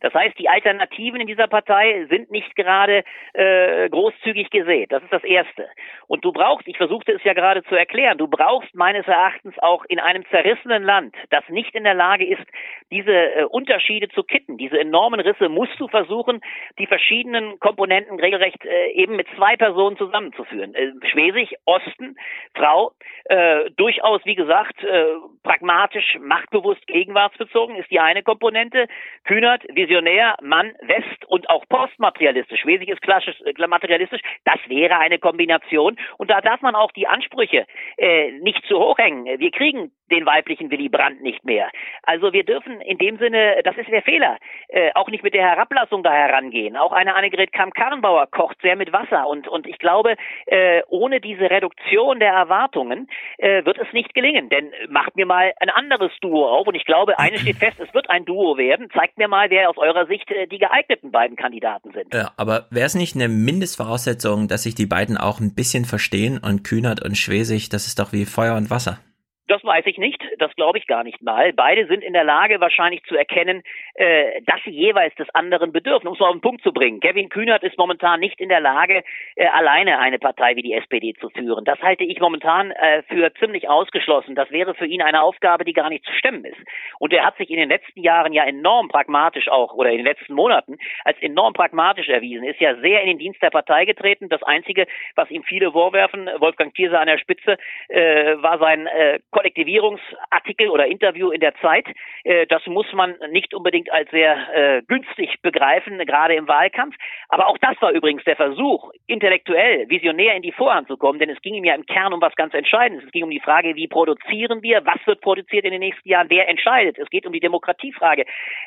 Das 0.00 0.14
heißt, 0.14 0.38
die 0.38 0.48
Alternativen 0.48 1.20
in 1.20 1.26
dieser 1.26 1.48
Partei 1.48 2.06
sind 2.08 2.30
nicht 2.30 2.54
gerade 2.54 3.02
äh, 3.32 3.88
großzügig 3.88 4.50
gesät. 4.50 4.92
Das 4.92 5.02
ist 5.02 5.12
das 5.12 5.24
Erste. 5.24 5.68
Und 6.06 6.24
du 6.24 6.30
brauchst, 6.30 6.68
ich 6.68 6.76
versuchte 6.76 7.12
es 7.12 7.24
ja 7.24 7.32
gerade 7.32 7.64
zu 7.64 7.74
erklären, 7.74 8.18
du 8.18 8.28
brauchst 8.28 8.72
meines 8.74 9.06
Erachtens 9.08 9.58
auch 9.58 9.84
in 9.88 9.98
einem 9.98 10.24
zerrissenen 10.30 10.84
Land, 10.84 11.16
das 11.30 11.42
nicht 11.48 11.74
in 11.74 11.82
der 11.82 11.94
Lage 11.94 12.24
ist, 12.24 12.46
diese 12.90 13.12
äh, 13.12 13.44
Unterschiede 13.44 14.08
zu 14.08 14.22
kitten, 14.22 14.58
diese 14.58 14.78
enormen 14.78 15.20
Risse, 15.20 15.48
musst 15.48 15.78
du 15.78 15.88
versuchen, 15.88 16.40
die 16.78 16.86
verschiedenen 16.86 17.58
Komponenten 17.60 18.20
regelrecht 18.20 18.64
äh, 18.64 18.92
eben 18.92 19.16
mit 19.16 19.26
zwei 19.36 19.56
Personen 19.56 19.96
zusammenzuführen. 19.96 20.74
Äh, 20.74 20.92
Schwesig, 21.10 21.54
Osten, 21.64 22.16
Frau, 22.54 22.92
äh, 23.24 23.70
durchaus, 23.76 24.20
wie 24.24 24.34
gesagt, 24.34 24.82
äh, 24.84 25.06
pragmatisch, 25.42 26.18
machtbewusst, 26.20 26.86
gegenwartsbezogen 26.86 27.76
ist 27.76 27.90
die 27.90 28.00
eine 28.00 28.22
Komponente. 28.22 28.86
Kühnert, 29.24 29.62
Visionär, 29.74 30.36
Mann, 30.42 30.72
West 30.82 31.24
und 31.26 31.48
auch 31.48 31.64
postmaterialistisch. 31.68 32.60
Schwesig 32.60 32.88
ist 32.88 33.02
klassisch 33.02 33.40
äh, 33.42 33.66
materialistisch. 33.66 34.20
Das 34.44 34.58
wäre 34.68 34.98
eine 34.98 35.18
Kombination. 35.18 35.96
Und 36.18 36.30
da 36.30 36.40
darf 36.40 36.60
man 36.60 36.74
auch 36.74 36.92
die 36.92 37.06
Ansprüche 37.06 37.66
äh, 37.96 38.32
nicht 38.32 38.64
zu 38.66 38.78
hoch 38.78 38.98
hängen. 38.98 39.24
Wir 39.38 39.50
kriegen 39.50 39.90
den 40.14 40.26
weiblichen 40.26 40.70
Willy 40.70 40.88
Brandt 40.88 41.22
nicht 41.22 41.44
mehr. 41.44 41.70
Also 42.02 42.32
wir 42.32 42.44
dürfen 42.44 42.80
in 42.80 42.98
dem 42.98 43.18
Sinne, 43.18 43.60
das 43.64 43.76
ist 43.76 43.90
der 43.90 44.02
Fehler, 44.02 44.38
äh, 44.68 44.90
auch 44.94 45.08
nicht 45.08 45.24
mit 45.24 45.34
der 45.34 45.42
Herablassung 45.42 46.02
da 46.02 46.12
herangehen. 46.12 46.76
Auch 46.76 46.92
eine 46.92 47.14
Annegret 47.14 47.52
Kramp-Karrenbauer 47.52 48.26
kocht 48.30 48.56
sehr 48.62 48.76
mit 48.76 48.92
Wasser 48.92 49.26
und, 49.26 49.48
und 49.48 49.66
ich 49.66 49.78
glaube, 49.78 50.16
äh, 50.46 50.82
ohne 50.88 51.20
diese 51.20 51.50
Reduktion 51.50 52.20
der 52.20 52.32
Erwartungen 52.32 53.08
äh, 53.38 53.64
wird 53.64 53.78
es 53.78 53.92
nicht 53.92 54.14
gelingen. 54.14 54.48
Denn 54.48 54.72
macht 54.88 55.16
mir 55.16 55.26
mal 55.26 55.52
ein 55.60 55.70
anderes 55.70 56.12
Duo 56.20 56.46
auf 56.46 56.66
und 56.66 56.74
ich 56.74 56.84
glaube, 56.84 57.18
eines 57.18 57.40
steht 57.40 57.56
fest, 57.56 57.78
es 57.80 57.92
wird 57.94 58.08
ein 58.10 58.24
Duo 58.24 58.56
werden. 58.56 58.88
Zeigt 58.92 59.18
mir 59.18 59.28
mal, 59.28 59.50
wer 59.50 59.68
aus 59.70 59.78
eurer 59.78 60.06
Sicht 60.06 60.30
äh, 60.30 60.46
die 60.46 60.58
geeigneten 60.58 61.10
beiden 61.10 61.36
Kandidaten 61.36 61.92
sind. 61.92 62.12
Ja, 62.14 62.32
aber 62.36 62.66
wäre 62.70 62.86
es 62.86 62.94
nicht 62.94 63.14
eine 63.14 63.28
Mindestvoraussetzung, 63.28 64.48
dass 64.48 64.62
sich 64.62 64.74
die 64.74 64.86
beiden 64.86 65.16
auch 65.16 65.40
ein 65.40 65.54
bisschen 65.54 65.84
verstehen 65.84 66.38
und 66.38 66.64
Kühnert 66.64 67.04
und 67.04 67.16
Schwesig, 67.16 67.68
das 67.68 67.86
ist 67.86 67.98
doch 67.98 68.12
wie 68.12 68.24
Feuer 68.24 68.56
und 68.56 68.70
Wasser? 68.70 68.98
Das 69.46 69.62
weiß 69.62 69.84
ich 69.86 69.98
nicht, 69.98 70.22
das 70.38 70.54
glaube 70.54 70.78
ich 70.78 70.86
gar 70.86 71.04
nicht 71.04 71.20
mal. 71.20 71.52
Beide 71.52 71.86
sind 71.86 72.02
in 72.02 72.14
der 72.14 72.24
Lage, 72.24 72.60
wahrscheinlich 72.60 73.02
zu 73.04 73.14
erkennen, 73.14 73.62
äh, 73.94 74.40
dass 74.46 74.62
sie 74.64 74.70
jeweils 74.70 75.14
des 75.16 75.28
anderen 75.34 75.70
bedürfen, 75.70 76.08
um 76.08 76.14
es 76.14 76.20
mal 76.20 76.28
auf 76.28 76.34
den 76.34 76.40
Punkt 76.40 76.62
zu 76.62 76.72
bringen. 76.72 77.00
Kevin 77.00 77.28
Kühnert 77.28 77.62
ist 77.62 77.76
momentan 77.76 78.20
nicht 78.20 78.40
in 78.40 78.48
der 78.48 78.60
Lage, 78.60 79.04
äh, 79.36 79.46
alleine 79.46 79.98
eine 79.98 80.18
Partei 80.18 80.56
wie 80.56 80.62
die 80.62 80.72
SPD 80.72 81.12
zu 81.20 81.28
führen. 81.28 81.66
Das 81.66 81.78
halte 81.82 82.04
ich 82.04 82.20
momentan 82.20 82.70
äh, 82.70 83.02
für 83.02 83.34
ziemlich 83.34 83.68
ausgeschlossen. 83.68 84.34
Das 84.34 84.50
wäre 84.50 84.74
für 84.74 84.86
ihn 84.86 85.02
eine 85.02 85.22
Aufgabe, 85.22 85.66
die 85.66 85.74
gar 85.74 85.90
nicht 85.90 86.06
zu 86.06 86.12
stemmen 86.14 86.46
ist. 86.46 86.58
Und 86.98 87.12
er 87.12 87.26
hat 87.26 87.36
sich 87.36 87.50
in 87.50 87.58
den 87.58 87.68
letzten 87.68 88.00
Jahren 88.00 88.32
ja 88.32 88.44
enorm 88.44 88.88
pragmatisch 88.88 89.48
auch, 89.48 89.74
oder 89.74 89.90
in 89.90 89.98
den 89.98 90.06
letzten 90.06 90.32
Monaten, 90.32 90.78
als 91.04 91.20
enorm 91.20 91.52
pragmatisch 91.52 92.08
erwiesen, 92.08 92.44
ist 92.44 92.60
ja 92.60 92.76
sehr 92.76 93.02
in 93.02 93.08
den 93.08 93.18
Dienst 93.18 93.42
der 93.42 93.50
Partei 93.50 93.84
getreten. 93.84 94.30
Das 94.30 94.42
Einzige, 94.42 94.86
was 95.16 95.30
ihm 95.30 95.42
viele 95.42 95.70
vorwerfen, 95.72 96.30
Wolfgang 96.38 96.74
Thierse 96.74 96.98
an 96.98 97.08
der 97.08 97.18
Spitze, 97.18 97.58
äh, 97.88 98.36
war 98.42 98.58
sein 98.58 98.86
äh, 98.86 99.18
Kollektivierungsartikel 99.34 100.70
oder 100.70 100.86
Interview 100.86 101.30
in 101.30 101.40
der 101.40 101.54
Zeit. 101.56 101.86
Äh, 102.22 102.46
das 102.46 102.64
muss 102.66 102.86
man 102.92 103.16
nicht 103.30 103.52
unbedingt 103.52 103.92
als 103.92 104.08
sehr 104.10 104.36
äh, 104.54 104.82
günstig 104.86 105.42
begreifen, 105.42 105.98
gerade 106.06 106.34
im 106.34 106.46
Wahlkampf. 106.46 106.94
Aber 107.28 107.48
auch 107.48 107.58
das 107.58 107.74
war 107.82 107.90
übrigens 107.90 108.22
der 108.24 108.36
Versuch, 108.36 108.92
intellektuell, 109.08 109.88
visionär 109.90 110.36
in 110.36 110.42
die 110.42 110.52
Vorhand 110.52 110.86
zu 110.86 110.96
kommen, 110.96 111.18
denn 111.18 111.30
es 111.30 111.40
ging 111.42 111.54
ihm 111.54 111.64
ja 111.64 111.74
im 111.74 111.84
Kern 111.84 112.12
um 112.12 112.20
was 112.20 112.34
ganz 112.36 112.54
Entscheidendes. 112.54 113.04
Es 113.06 113.10
ging 113.10 113.24
um 113.24 113.30
die 113.30 113.40
Frage, 113.40 113.74
wie 113.74 113.88
produzieren 113.88 114.62
wir, 114.62 114.86
was 114.86 115.04
wird 115.04 115.20
produziert 115.20 115.64
in 115.64 115.72
den 115.72 115.80
nächsten 115.80 116.08
Jahren, 116.08 116.30
wer 116.30 116.48
entscheidet. 116.48 116.96
Es 116.98 117.10
geht 117.10 117.26
um 117.26 117.32
die 117.32 117.40
Demokratiefrage. 117.40 118.24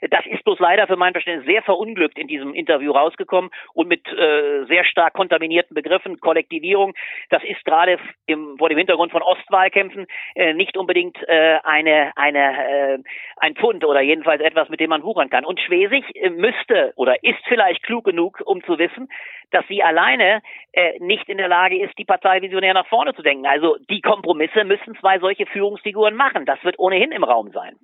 Das 0.10 0.26
ist 0.26 0.44
bloß 0.44 0.60
leider 0.60 0.86
für 0.86 0.98
mein 0.98 1.14
Verständnis 1.14 1.48
sehr 1.48 1.64
verunglückt 1.64 2.20
in 2.20 2.28
diesem 2.28 2.54
Interview 2.54 2.92
rausgekommen 2.92 3.52
und 3.74 3.88
mit 3.88 4.06
äh, 4.08 4.66
sehr 4.66 4.84
stark 4.84 5.14
kontaminierten 5.14 5.76
Begriffen, 5.76 6.20
Kollektivierung. 6.20 6.94
Das 7.30 7.42
ist 7.46 7.64
gerade 7.64 8.00
im, 8.26 8.58
vor 8.58 8.68
dem 8.68 8.78
Hintergrund 8.78 9.14
von 9.14 9.22
Ostwahlkämpfen 9.22 10.08
äh, 10.36 10.57
nicht 10.58 10.76
unbedingt 10.78 11.18
äh, 11.28 11.60
eine, 11.64 12.12
eine, 12.16 12.40
äh, 12.40 12.98
ein 13.38 13.56
Pfund 13.56 13.86
oder 13.86 14.02
jedenfalls 14.02 14.42
etwas, 14.42 14.70
mit 14.70 14.80
dem 14.80 14.90
man 14.90 15.04
wuchern 15.04 15.30
kann. 15.30 15.46
Und 15.46 15.60
Schwesig 15.60 16.04
äh, 16.16 16.30
müsste 16.30 16.94
oder 16.96 17.24
ist 17.24 17.40
vielleicht 17.48 17.84
klug 17.84 18.04
genug, 18.04 18.42
um 18.46 18.64
zu 18.64 18.78
wissen, 18.78 19.08
dass 19.52 19.66
sie 19.68 19.84
alleine 19.84 20.42
äh, 20.74 21.00
nicht 21.00 21.30
in 21.30 21.38
der 21.38 21.48
Lage 21.48 21.82
ist, 21.82 21.98
die 21.98 22.06
Partei 22.06 22.42
visionär 22.42 22.74
nach 22.74 22.88
vorne 22.88 23.14
zu 23.14 23.22
denken. 23.22 23.46
Also 23.46 23.78
die 23.90 24.02
Kompromisse 24.02 24.64
müssen 24.66 24.98
zwei 25.00 25.20
solche 25.20 25.46
Führungsfiguren 25.46 26.16
machen. 26.16 26.46
Das 26.46 26.62
wird 26.64 26.80
ohnehin 26.80 27.12
im 27.12 27.24
Raum 27.24 27.52
sein. 27.52 27.76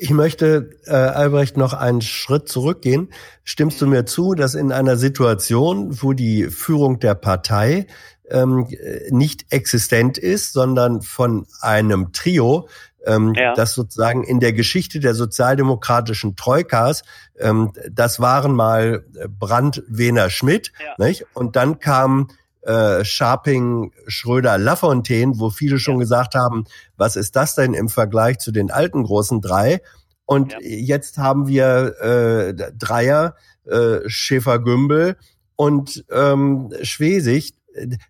Ich 0.00 0.10
möchte, 0.10 0.70
äh, 0.86 0.94
Albrecht, 0.94 1.56
noch 1.56 1.72
einen 1.72 2.02
Schritt 2.02 2.48
zurückgehen. 2.48 3.12
Stimmst 3.42 3.82
du 3.82 3.86
mir 3.88 4.06
zu, 4.06 4.34
dass 4.34 4.54
in 4.54 4.70
einer 4.70 4.96
Situation, 4.96 5.88
wo 6.00 6.12
die 6.12 6.44
Führung 6.44 7.00
der 7.00 7.16
Partei 7.16 7.88
ähm, 8.30 8.66
nicht 9.10 9.46
existent 9.50 10.18
ist, 10.18 10.52
sondern 10.52 11.02
von 11.02 11.46
einem 11.60 12.12
Trio, 12.12 12.68
ähm, 13.06 13.32
Ja. 13.34 13.54
das 13.54 13.74
sozusagen 13.74 14.24
in 14.24 14.40
der 14.40 14.52
Geschichte 14.52 15.00
der 15.00 15.14
sozialdemokratischen 15.14 16.36
Troikas, 16.36 17.02
ähm, 17.38 17.72
das 17.90 18.20
waren 18.20 18.54
mal 18.54 19.04
Brandt, 19.38 19.82
Wehner, 19.88 20.30
Schmidt, 20.30 20.72
nicht? 20.98 21.24
Und 21.34 21.56
dann 21.56 21.78
kam 21.78 22.28
äh, 22.62 23.04
Scharping, 23.04 23.92
Schröder, 24.08 24.58
Lafontaine, 24.58 25.38
wo 25.38 25.48
viele 25.48 25.78
schon 25.78 25.98
gesagt 25.98 26.34
haben, 26.34 26.64
was 26.96 27.16
ist 27.16 27.34
das 27.36 27.54
denn 27.54 27.72
im 27.72 27.88
Vergleich 27.88 28.38
zu 28.38 28.52
den 28.52 28.70
alten 28.70 29.04
großen 29.04 29.40
drei? 29.40 29.80
Und 30.26 30.52
ja. 30.52 30.58
jetzt 30.60 31.16
haben 31.16 31.46
wir 31.46 31.94
äh, 32.02 32.54
Dreier, 32.76 33.36
äh, 33.64 34.00
Schäfer-Gümbel 34.06 35.16
und 35.56 36.04
ähm, 36.10 36.70
Schwesig. 36.82 37.54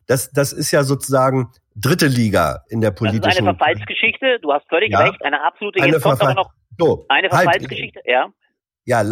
Das, 0.07 0.31
das 0.31 0.53
ist 0.53 0.70
ja 0.70 0.85
sozusagen 0.85 1.51
dritte 1.75 2.07
Liga 2.07 2.65
in 2.69 2.81
der 2.81 2.91
politischen. 2.91 3.23
Das 3.23 3.35
ist 3.35 3.41
eine 3.41 3.57
Verfallsgeschichte. 3.57 4.39
Du 4.41 4.53
hast 4.53 4.69
völlig 4.69 4.91
ja. 4.93 5.01
recht. 5.01 5.23
Eine 5.25 5.43
absolute. 5.43 5.83
Eine 5.83 5.93
jetzt 5.93 6.03
kommt 6.03 6.20
aber 6.20 6.35
noch 6.35 6.51
so, 6.78 7.05
eine 7.09 7.28
halt. 7.28 7.43
Verfallsgeschichte. 7.45 8.01
Halt. 8.07 8.09
Ja. 8.09 8.28
Ja, 8.85 9.05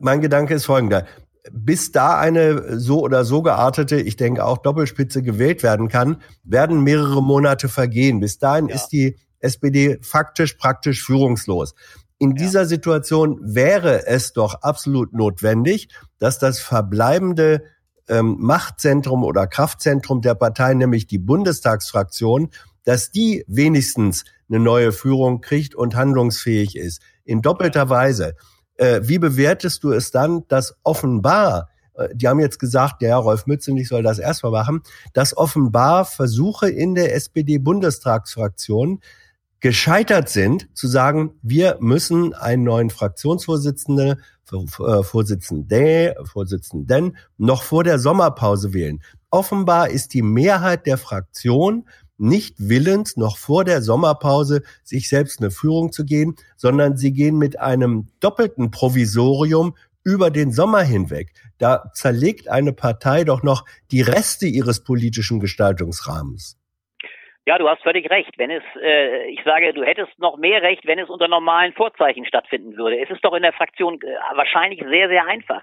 mein 0.00 0.22
Gedanke 0.22 0.54
ist 0.54 0.64
folgender 0.64 1.06
bis 1.50 1.92
da 1.92 2.18
eine 2.18 2.78
so 2.78 3.00
oder 3.00 3.24
so 3.24 3.42
geartete, 3.42 3.96
ich 4.00 4.16
denke 4.16 4.44
auch 4.44 4.58
Doppelspitze 4.58 5.22
gewählt 5.22 5.62
werden 5.62 5.88
kann, 5.88 6.22
werden 6.44 6.82
mehrere 6.82 7.22
Monate 7.22 7.68
vergehen. 7.68 8.20
Bis 8.20 8.38
dahin 8.38 8.68
ja. 8.68 8.76
ist 8.76 8.88
die 8.88 9.16
SPD 9.40 9.98
faktisch 10.02 10.54
praktisch 10.54 11.04
führungslos. 11.04 11.74
In 12.18 12.34
dieser 12.36 12.66
Situation 12.66 13.40
wäre 13.42 14.06
es 14.06 14.32
doch 14.32 14.62
absolut 14.62 15.12
notwendig, 15.12 15.88
dass 16.20 16.38
das 16.38 16.60
verbleibende 16.60 17.64
ähm, 18.08 18.36
Machtzentrum 18.38 19.24
oder 19.24 19.46
Kraftzentrum 19.46 20.20
der 20.20 20.34
Partei, 20.34 20.74
nämlich 20.74 21.06
die 21.06 21.18
Bundestagsfraktion, 21.18 22.50
dass 22.84 23.10
die 23.10 23.44
wenigstens 23.46 24.24
eine 24.48 24.60
neue 24.60 24.92
Führung 24.92 25.40
kriegt 25.40 25.74
und 25.74 25.94
handlungsfähig 25.94 26.76
ist. 26.76 27.00
In 27.24 27.42
doppelter 27.42 27.88
Weise. 27.88 28.34
Äh, 28.76 29.00
wie 29.04 29.18
bewertest 29.18 29.84
du 29.84 29.92
es 29.92 30.10
dann, 30.10 30.46
dass 30.48 30.74
offenbar, 30.82 31.68
äh, 31.94 32.08
die 32.14 32.26
haben 32.26 32.40
jetzt 32.40 32.58
gesagt, 32.58 33.02
ja, 33.02 33.16
Rolf 33.16 33.46
Mützenich 33.46 33.88
soll 33.88 34.02
das 34.02 34.18
erstmal 34.18 34.52
machen, 34.52 34.82
dass 35.12 35.36
offenbar 35.36 36.04
Versuche 36.04 36.68
in 36.68 36.94
der 36.94 37.14
SPD-Bundestagsfraktion 37.14 39.00
gescheitert 39.62 40.28
sind, 40.28 40.68
zu 40.76 40.88
sagen, 40.88 41.38
wir 41.40 41.78
müssen 41.80 42.34
einen 42.34 42.64
neuen 42.64 42.90
Fraktionsvorsitzenden, 42.90 44.20
äh, 44.52 45.02
Vorsitzende, 45.04 46.16
Vorsitzenden 46.24 47.16
noch 47.38 47.62
vor 47.62 47.84
der 47.84 48.00
Sommerpause 48.00 48.74
wählen. 48.74 49.00
Offenbar 49.30 49.88
ist 49.88 50.14
die 50.14 50.22
Mehrheit 50.22 50.84
der 50.84 50.98
Fraktion 50.98 51.88
nicht 52.18 52.56
willens, 52.58 53.16
noch 53.16 53.38
vor 53.38 53.64
der 53.64 53.82
Sommerpause 53.82 54.62
sich 54.82 55.08
selbst 55.08 55.40
eine 55.40 55.52
Führung 55.52 55.92
zu 55.92 56.04
gehen, 56.04 56.34
sondern 56.56 56.96
sie 56.96 57.12
gehen 57.12 57.38
mit 57.38 57.60
einem 57.60 58.08
doppelten 58.18 58.72
Provisorium 58.72 59.76
über 60.02 60.32
den 60.32 60.52
Sommer 60.52 60.82
hinweg. 60.82 61.32
Da 61.58 61.90
zerlegt 61.94 62.48
eine 62.48 62.72
Partei 62.72 63.22
doch 63.22 63.44
noch 63.44 63.64
die 63.92 64.02
Reste 64.02 64.46
ihres 64.46 64.80
politischen 64.80 65.38
Gestaltungsrahmens. 65.38 66.56
Ja, 67.44 67.58
du 67.58 67.68
hast 67.68 67.82
völlig 67.82 68.08
recht. 68.08 68.38
Wenn 68.38 68.50
es, 68.52 68.62
äh, 68.80 69.26
ich 69.26 69.42
sage, 69.44 69.72
du 69.72 69.82
hättest 69.82 70.16
noch 70.18 70.36
mehr 70.36 70.62
Recht, 70.62 70.86
wenn 70.86 71.00
es 71.00 71.10
unter 71.10 71.26
normalen 71.26 71.72
Vorzeichen 71.72 72.24
stattfinden 72.24 72.76
würde. 72.76 73.00
Es 73.00 73.10
ist 73.10 73.24
doch 73.24 73.34
in 73.34 73.42
der 73.42 73.52
Fraktion 73.52 74.00
äh, 74.00 74.36
wahrscheinlich 74.36 74.80
sehr, 74.88 75.08
sehr 75.08 75.26
einfach. 75.26 75.62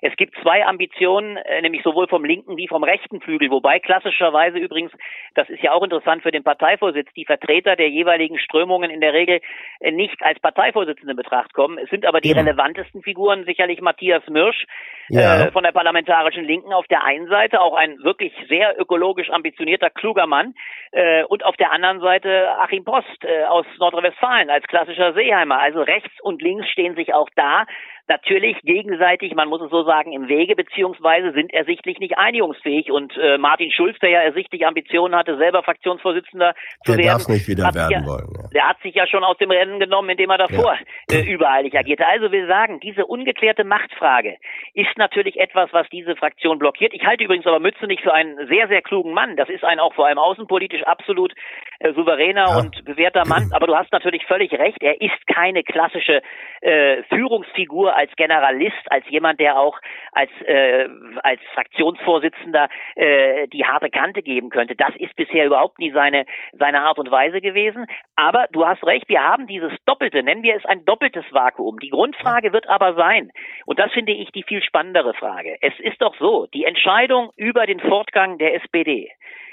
Es 0.00 0.16
gibt 0.16 0.34
zwei 0.42 0.64
Ambitionen, 0.64 1.36
äh, 1.36 1.60
nämlich 1.62 1.82
sowohl 1.82 2.08
vom 2.08 2.24
linken 2.24 2.56
wie 2.56 2.68
vom 2.68 2.84
rechten 2.84 3.20
Flügel, 3.20 3.50
wobei 3.50 3.78
klassischerweise 3.78 4.58
übrigens, 4.58 4.92
das 5.34 5.48
ist 5.48 5.62
ja 5.62 5.72
auch 5.72 5.82
interessant 5.82 6.22
für 6.22 6.30
den 6.30 6.44
Parteivorsitz, 6.44 7.08
die 7.14 7.24
Vertreter 7.24 7.76
der 7.76 7.88
jeweiligen 7.88 8.38
Strömungen 8.38 8.90
in 8.90 9.00
der 9.00 9.12
Regel 9.12 9.40
äh, 9.80 9.90
nicht 9.90 10.22
als 10.22 10.38
Parteivorsitzende 10.40 11.12
in 11.12 11.16
Betracht 11.16 11.52
kommen. 11.54 11.78
Es 11.78 11.90
sind 11.90 12.06
aber 12.06 12.20
die 12.20 12.30
ja. 12.30 12.36
relevantesten 12.36 13.02
Figuren 13.02 13.44
sicherlich 13.44 13.80
Matthias 13.80 14.22
Mirsch 14.28 14.64
ja. 15.08 15.46
äh, 15.46 15.52
von 15.52 15.64
der 15.64 15.72
parlamentarischen 15.72 16.44
Linken 16.44 16.72
auf 16.72 16.86
der 16.86 17.04
einen 17.04 17.28
Seite, 17.28 17.60
auch 17.60 17.74
ein 17.74 17.98
wirklich 18.02 18.32
sehr 18.48 18.78
ökologisch 18.78 19.30
ambitionierter, 19.30 19.90
kluger 19.90 20.26
Mann, 20.26 20.54
äh, 20.92 21.24
und 21.24 21.44
auf 21.44 21.56
der 21.56 21.72
anderen 21.72 22.00
Seite 22.00 22.48
Achim 22.58 22.84
Post 22.84 23.24
äh, 23.24 23.44
aus 23.44 23.66
Nordrhein-Westfalen 23.78 24.50
als 24.50 24.66
klassischer 24.66 25.12
Seeheimer. 25.12 25.60
Also 25.60 25.82
rechts 25.82 26.20
und 26.22 26.42
links 26.42 26.68
stehen 26.68 26.94
sich 26.94 27.14
auch 27.14 27.28
da 27.34 27.66
natürlich 28.08 28.56
gegenseitig, 28.62 29.34
man 29.34 29.48
muss 29.48 29.60
es 29.60 29.70
so 29.70 29.84
sagen, 29.84 30.12
im 30.12 30.28
Wege, 30.28 30.56
beziehungsweise 30.56 31.32
sind 31.32 31.52
ersichtlich 31.52 31.98
nicht 31.98 32.18
einigungsfähig. 32.18 32.90
Und 32.90 33.16
äh, 33.16 33.38
Martin 33.38 33.70
Schulz, 33.70 33.98
der 34.00 34.10
ja 34.10 34.20
ersichtlich 34.20 34.66
Ambitionen 34.66 35.14
hatte, 35.14 35.36
selber 35.36 35.62
Fraktionsvorsitzender 35.62 36.54
zu 36.84 36.92
der 36.92 37.04
werden. 37.04 37.18
darf 37.18 37.28
nicht 37.28 37.48
wieder 37.48 37.74
werden 37.74 37.90
ja, 37.90 38.06
wollen. 38.06 38.32
Ja. 38.34 38.48
Der 38.54 38.68
hat 38.68 38.80
sich 38.82 38.94
ja 38.94 39.06
schon 39.06 39.24
aus 39.24 39.36
dem 39.38 39.50
Rennen 39.50 39.78
genommen, 39.78 40.10
indem 40.10 40.30
er 40.30 40.38
davor 40.38 40.76
ja. 41.10 41.18
äh, 41.18 41.30
übereilig 41.30 41.78
agierte. 41.78 42.06
Also 42.06 42.32
wir 42.32 42.46
sagen, 42.46 42.80
diese 42.80 43.04
ungeklärte 43.04 43.64
Machtfrage 43.64 44.36
ist 44.74 44.96
natürlich 44.96 45.38
etwas, 45.38 45.68
was 45.72 45.86
diese 45.90 46.16
Fraktion 46.16 46.58
blockiert. 46.58 46.94
Ich 46.94 47.04
halte 47.04 47.24
übrigens 47.24 47.46
aber 47.46 47.60
Mütze 47.60 47.86
nicht 47.86 48.02
für 48.02 48.14
einen 48.14 48.48
sehr, 48.48 48.68
sehr 48.68 48.82
klugen 48.82 49.12
Mann. 49.12 49.36
Das 49.36 49.48
ist 49.48 49.64
ein 49.64 49.80
auch 49.80 49.94
vor 49.94 50.06
allem 50.06 50.18
außenpolitisch 50.18 50.82
absolut 50.84 51.34
äh, 51.80 51.92
souveräner 51.92 52.46
ja. 52.48 52.58
und 52.58 52.84
bewährter 52.84 53.26
Mann. 53.26 53.50
Aber 53.52 53.66
du 53.66 53.76
hast 53.76 53.92
natürlich 53.92 54.24
völlig 54.26 54.52
recht. 54.52 54.82
Er 54.82 55.00
ist 55.00 55.26
keine 55.26 55.62
klassische 55.62 56.22
äh, 56.60 57.02
Führungsfigur 57.10 57.94
als 57.98 58.14
Generalist, 58.16 58.90
als 58.90 59.04
jemand, 59.08 59.40
der 59.40 59.58
auch 59.58 59.78
als, 60.12 60.30
äh, 60.46 60.88
als 61.22 61.40
Fraktionsvorsitzender 61.54 62.68
äh, 62.94 63.48
die 63.48 63.64
harte 63.64 63.90
Kante 63.90 64.22
geben 64.22 64.50
könnte. 64.50 64.76
Das 64.76 64.94
ist 64.96 65.16
bisher 65.16 65.46
überhaupt 65.46 65.80
nie 65.80 65.90
seine, 65.90 66.24
seine 66.52 66.82
Art 66.82 66.98
und 66.98 67.10
Weise 67.10 67.40
gewesen. 67.40 67.86
Aber 68.14 68.46
du 68.52 68.64
hast 68.66 68.84
recht, 68.84 69.08
wir 69.08 69.22
haben 69.22 69.48
dieses 69.48 69.72
doppelte, 69.84 70.22
nennen 70.22 70.44
wir 70.44 70.54
es 70.54 70.64
ein 70.64 70.84
doppeltes 70.84 71.24
Vakuum. 71.32 71.80
Die 71.80 71.90
Grundfrage 71.90 72.52
wird 72.52 72.68
aber 72.68 72.94
sein, 72.94 73.32
und 73.66 73.80
das 73.80 73.92
finde 73.92 74.12
ich 74.12 74.30
die 74.30 74.44
viel 74.44 74.62
spannendere 74.62 75.14
Frage. 75.14 75.56
Es 75.60 75.74
ist 75.80 76.00
doch 76.00 76.14
so, 76.18 76.46
die 76.54 76.64
Entscheidung 76.64 77.30
über 77.36 77.66
den 77.66 77.80
Fortgang 77.80 78.38
der 78.38 78.54
SPD 78.54 79.10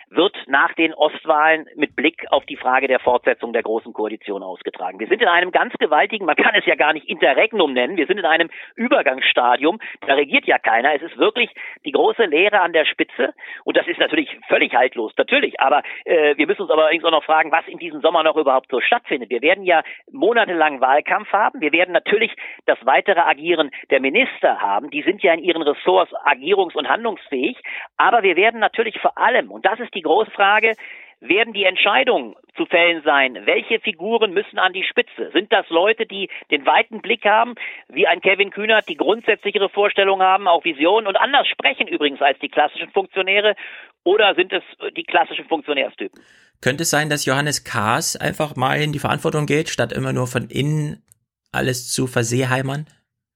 wird 0.09 0.35
nach 0.47 0.73
den 0.73 0.93
Ostwahlen 0.93 1.67
mit 1.75 1.95
Blick 1.95 2.25
auf 2.29 2.45
die 2.45 2.57
Frage 2.57 2.87
der 2.87 2.99
Fortsetzung 2.99 3.53
der 3.53 3.63
Großen 3.63 3.93
Koalition 3.93 4.43
ausgetragen. 4.43 4.99
Wir 4.99 5.07
sind 5.07 5.21
in 5.21 5.27
einem 5.27 5.51
ganz 5.51 5.73
gewaltigen, 5.73 6.25
man 6.25 6.35
kann 6.35 6.55
es 6.55 6.65
ja 6.65 6.75
gar 6.75 6.93
nicht 6.93 7.07
Interregnum 7.07 7.73
nennen, 7.73 7.97
wir 7.97 8.07
sind 8.07 8.19
in 8.19 8.25
einem 8.25 8.49
Übergangsstadium, 8.75 9.79
da 10.07 10.13
regiert 10.13 10.45
ja 10.45 10.59
keiner. 10.59 10.93
Es 10.93 11.01
ist 11.01 11.17
wirklich 11.17 11.49
die 11.85 11.91
große 11.91 12.25
Lehre 12.25 12.61
an 12.61 12.73
der 12.73 12.85
Spitze 12.85 13.33
und 13.63 13.77
das 13.77 13.87
ist 13.87 13.99
natürlich 13.99 14.29
völlig 14.47 14.73
haltlos, 14.75 15.13
natürlich. 15.17 15.59
Aber 15.59 15.81
äh, 16.05 16.37
wir 16.37 16.47
müssen 16.47 16.61
uns 16.61 16.71
aber 16.71 16.83
allerdings 16.83 17.03
auch 17.03 17.11
noch 17.11 17.23
fragen, 17.23 17.51
was 17.51 17.67
in 17.67 17.79
diesem 17.79 18.01
Sommer 18.01 18.23
noch 18.23 18.35
überhaupt 18.35 18.69
so 18.69 18.79
stattfindet. 18.81 19.29
Wir 19.29 19.41
werden 19.41 19.63
ja 19.63 19.83
monatelang 20.11 20.81
Wahlkampf 20.81 21.31
haben. 21.31 21.61
Wir 21.61 21.71
werden 21.71 21.91
natürlich 21.91 22.35
das 22.65 22.77
weitere 22.85 23.21
Agieren 23.21 23.71
der 23.89 23.99
Minister 23.99 24.61
haben. 24.61 24.89
Die 24.89 25.01
sind 25.01 25.23
ja 25.23 25.33
in 25.33 25.43
ihren 25.43 25.61
Ressorts 25.61 26.13
agierungs- 26.13 26.75
und 26.75 26.87
handlungsfähig. 26.87 27.57
Aber 27.97 28.23
wir 28.23 28.35
werden 28.35 28.59
natürlich 28.59 28.99
vor 28.99 29.17
allem, 29.17 29.51
und 29.51 29.65
das 29.65 29.79
ist 29.79 29.94
die 29.95 30.01
Großfrage, 30.01 30.75
werden 31.21 31.53
die 31.53 31.63
Entscheidungen 31.63 32.35
zu 32.55 32.65
fällen 32.65 33.01
sein? 33.03 33.45
Welche 33.45 33.79
Figuren 33.79 34.33
müssen 34.33 34.59
an 34.59 34.73
die 34.73 34.83
Spitze? 34.83 35.31
Sind 35.31 35.51
das 35.51 35.67
Leute, 35.69 36.05
die 36.05 36.29
den 36.51 36.65
weiten 36.65 37.01
Blick 37.01 37.25
haben, 37.25 37.55
wie 37.89 38.07
ein 38.07 38.21
Kevin 38.21 38.51
Kühnert, 38.51 38.87
die 38.87 38.95
grundsätzlichere 38.95 39.69
Vorstellungen 39.69 40.25
haben, 40.25 40.47
auch 40.47 40.63
Visionen 40.63 41.07
und 41.07 41.15
anders 41.15 41.47
sprechen 41.47 41.87
übrigens 41.87 42.21
als 42.21 42.39
die 42.39 42.49
klassischen 42.49 42.89
Funktionäre? 42.91 43.55
Oder 44.03 44.35
sind 44.35 44.53
es 44.53 44.63
die 44.95 45.03
klassischen 45.03 45.45
Funktionärstypen? 45.45 46.21
Könnte 46.61 46.83
es 46.83 46.89
sein, 46.89 47.09
dass 47.09 47.25
Johannes 47.25 47.63
Kahrs 47.63 48.15
einfach 48.15 48.55
mal 48.55 48.81
in 48.81 48.93
die 48.93 48.99
Verantwortung 48.99 49.45
geht, 49.45 49.69
statt 49.69 49.91
immer 49.91 50.13
nur 50.13 50.27
von 50.27 50.47
innen 50.49 51.03
alles 51.51 51.91
zu 51.91 52.07
verseeheimern? 52.07 52.85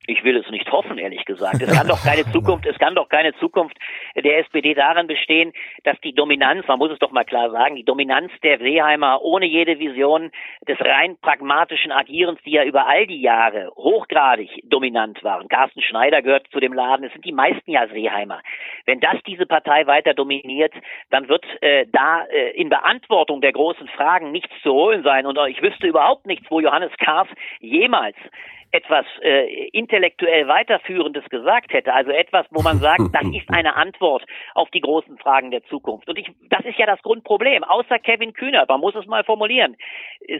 Ich 0.07 0.23
will 0.23 0.37
es 0.37 0.49
nicht 0.51 0.58
gesagt. 1.39 1.61
Es 1.61 1.75
kann 1.75 1.87
doch 1.87 2.03
keine 2.03 2.25
Zukunft, 2.31 2.65
es 2.65 2.77
kann 2.77 2.95
doch 2.95 3.09
keine 3.09 3.33
Zukunft 3.35 3.77
der 4.15 4.39
SPD 4.39 4.73
darin 4.73 5.07
bestehen, 5.07 5.53
dass 5.83 5.99
die 6.01 6.13
Dominanz, 6.13 6.67
man 6.67 6.79
muss 6.79 6.91
es 6.91 6.99
doch 6.99 7.11
mal 7.11 7.23
klar 7.23 7.49
sagen, 7.51 7.75
die 7.75 7.83
Dominanz 7.83 8.31
der 8.43 8.59
Seeheimer 8.59 9.21
ohne 9.21 9.45
jede 9.45 9.79
Vision 9.79 10.31
des 10.67 10.79
rein 10.81 11.17
pragmatischen 11.21 11.91
Agierens, 11.91 12.39
die 12.45 12.51
ja 12.51 12.63
über 12.63 12.87
all 12.87 13.07
die 13.07 13.21
Jahre 13.21 13.71
hochgradig 13.75 14.49
dominant 14.63 15.23
waren. 15.23 15.47
Carsten 15.47 15.81
Schneider 15.81 16.21
gehört 16.21 16.47
zu 16.51 16.59
dem 16.59 16.73
Laden, 16.73 17.05
es 17.05 17.13
sind 17.13 17.25
die 17.25 17.31
meisten 17.31 17.71
ja 17.71 17.87
Seeheimer. 17.87 18.41
Wenn 18.85 18.99
das 18.99 19.17
diese 19.25 19.45
Partei 19.45 19.87
weiter 19.87 20.13
dominiert, 20.13 20.73
dann 21.09 21.27
wird 21.29 21.45
äh, 21.61 21.85
da 21.91 22.25
äh, 22.25 22.51
in 22.51 22.69
Beantwortung 22.69 23.41
der 23.41 23.53
großen 23.53 23.87
Fragen 23.89 24.31
nichts 24.31 24.53
zu 24.61 24.73
holen 24.73 25.03
sein. 25.03 25.25
Und 25.25 25.39
ich 25.47 25.61
wüsste 25.61 25.87
überhaupt 25.87 26.25
nichts, 26.25 26.45
wo 26.49 26.59
Johannes 26.59 26.91
Kahrs 26.97 27.27
jemals 27.59 28.17
etwas 28.71 29.05
äh, 29.21 29.67
intellektuell 29.69 30.47
weiterführendes 30.47 31.25
gesagt 31.29 31.73
hätte, 31.73 31.93
also 31.93 32.11
etwas, 32.11 32.45
wo 32.51 32.61
man 32.61 32.77
sagt, 32.77 33.01
das 33.13 33.27
ist 33.33 33.49
eine 33.49 33.75
Antwort 33.75 34.23
auf 34.53 34.69
die 34.71 34.81
großen 34.81 35.17
Fragen 35.17 35.51
der 35.51 35.63
Zukunft. 35.65 36.07
Und 36.07 36.17
ich, 36.17 36.29
das 36.49 36.65
ist 36.65 36.77
ja 36.77 36.85
das 36.85 37.01
Grundproblem. 37.01 37.63
Außer 37.63 37.99
Kevin 37.99 38.33
Kühner, 38.33 38.65
man 38.67 38.79
muss 38.79 38.95
es 38.95 39.05
mal 39.07 39.23
formulieren, 39.23 39.75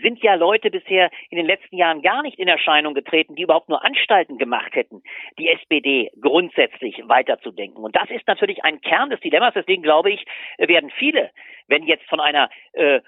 sind 0.01 0.21
ja 0.21 0.35
Leute 0.35 0.69
bisher 0.69 1.09
in 1.29 1.37
den 1.37 1.45
letzten 1.45 1.77
Jahren 1.77 2.01
gar 2.01 2.21
nicht 2.21 2.39
in 2.39 2.47
Erscheinung 2.47 2.93
getreten, 2.93 3.35
die 3.35 3.43
überhaupt 3.43 3.69
nur 3.69 3.83
Anstalten 3.83 4.37
gemacht 4.37 4.75
hätten, 4.75 5.01
die 5.37 5.49
SPD 5.49 6.11
grundsätzlich 6.21 7.01
weiterzudenken. 7.05 7.83
Und 7.83 7.95
das 7.95 8.09
ist 8.09 8.27
natürlich 8.27 8.63
ein 8.63 8.81
Kern 8.81 9.09
des 9.09 9.19
Dilemmas. 9.21 9.53
Deswegen 9.55 9.83
glaube 9.83 10.11
ich, 10.11 10.25
werden 10.57 10.91
viele, 10.97 11.31
wenn 11.67 11.83
jetzt 11.83 12.07
von 12.09 12.19
einer 12.19 12.49
äh, 12.73 13.01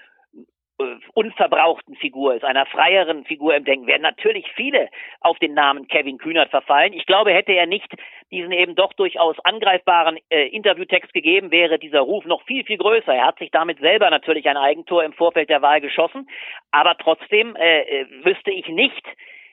unverbrauchten 1.14 1.96
Figur 1.96 2.34
ist, 2.34 2.44
einer 2.44 2.66
freieren 2.66 3.24
Figur 3.24 3.54
im 3.54 3.64
Denken, 3.64 3.86
werden 3.86 4.02
natürlich 4.02 4.46
viele 4.54 4.88
auf 5.20 5.38
den 5.38 5.54
Namen 5.54 5.88
Kevin 5.88 6.18
Kühnert 6.18 6.50
verfallen. 6.50 6.92
Ich 6.92 7.06
glaube, 7.06 7.32
hätte 7.32 7.52
er 7.52 7.66
nicht 7.66 7.90
diesen 8.30 8.52
eben 8.52 8.74
doch 8.74 8.92
durchaus 8.94 9.38
angreifbaren 9.40 10.18
äh, 10.30 10.48
Interviewtext 10.48 11.12
gegeben, 11.12 11.50
wäre 11.50 11.78
dieser 11.78 12.00
Ruf 12.00 12.24
noch 12.24 12.42
viel, 12.44 12.64
viel 12.64 12.78
größer. 12.78 13.14
Er 13.14 13.26
hat 13.26 13.38
sich 13.38 13.50
damit 13.50 13.78
selber 13.80 14.10
natürlich 14.10 14.48
ein 14.48 14.56
Eigentor 14.56 15.04
im 15.04 15.12
Vorfeld 15.12 15.50
der 15.50 15.62
Wahl 15.62 15.80
geschossen, 15.80 16.28
aber 16.70 16.96
trotzdem 16.98 17.56
äh, 17.56 17.80
äh 17.82 18.06
wüsste 18.24 18.50
ich 18.50 18.68
nicht, 18.68 19.06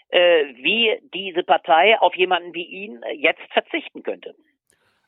äh, 0.10 0.46
wie 0.56 0.98
diese 1.14 1.44
Partei 1.44 2.00
auf 2.00 2.16
jemanden 2.16 2.54
wie 2.54 2.66
ihn 2.66 3.02
jetzt 3.16 3.42
verzichten 3.54 4.04
könnte. 4.04 4.36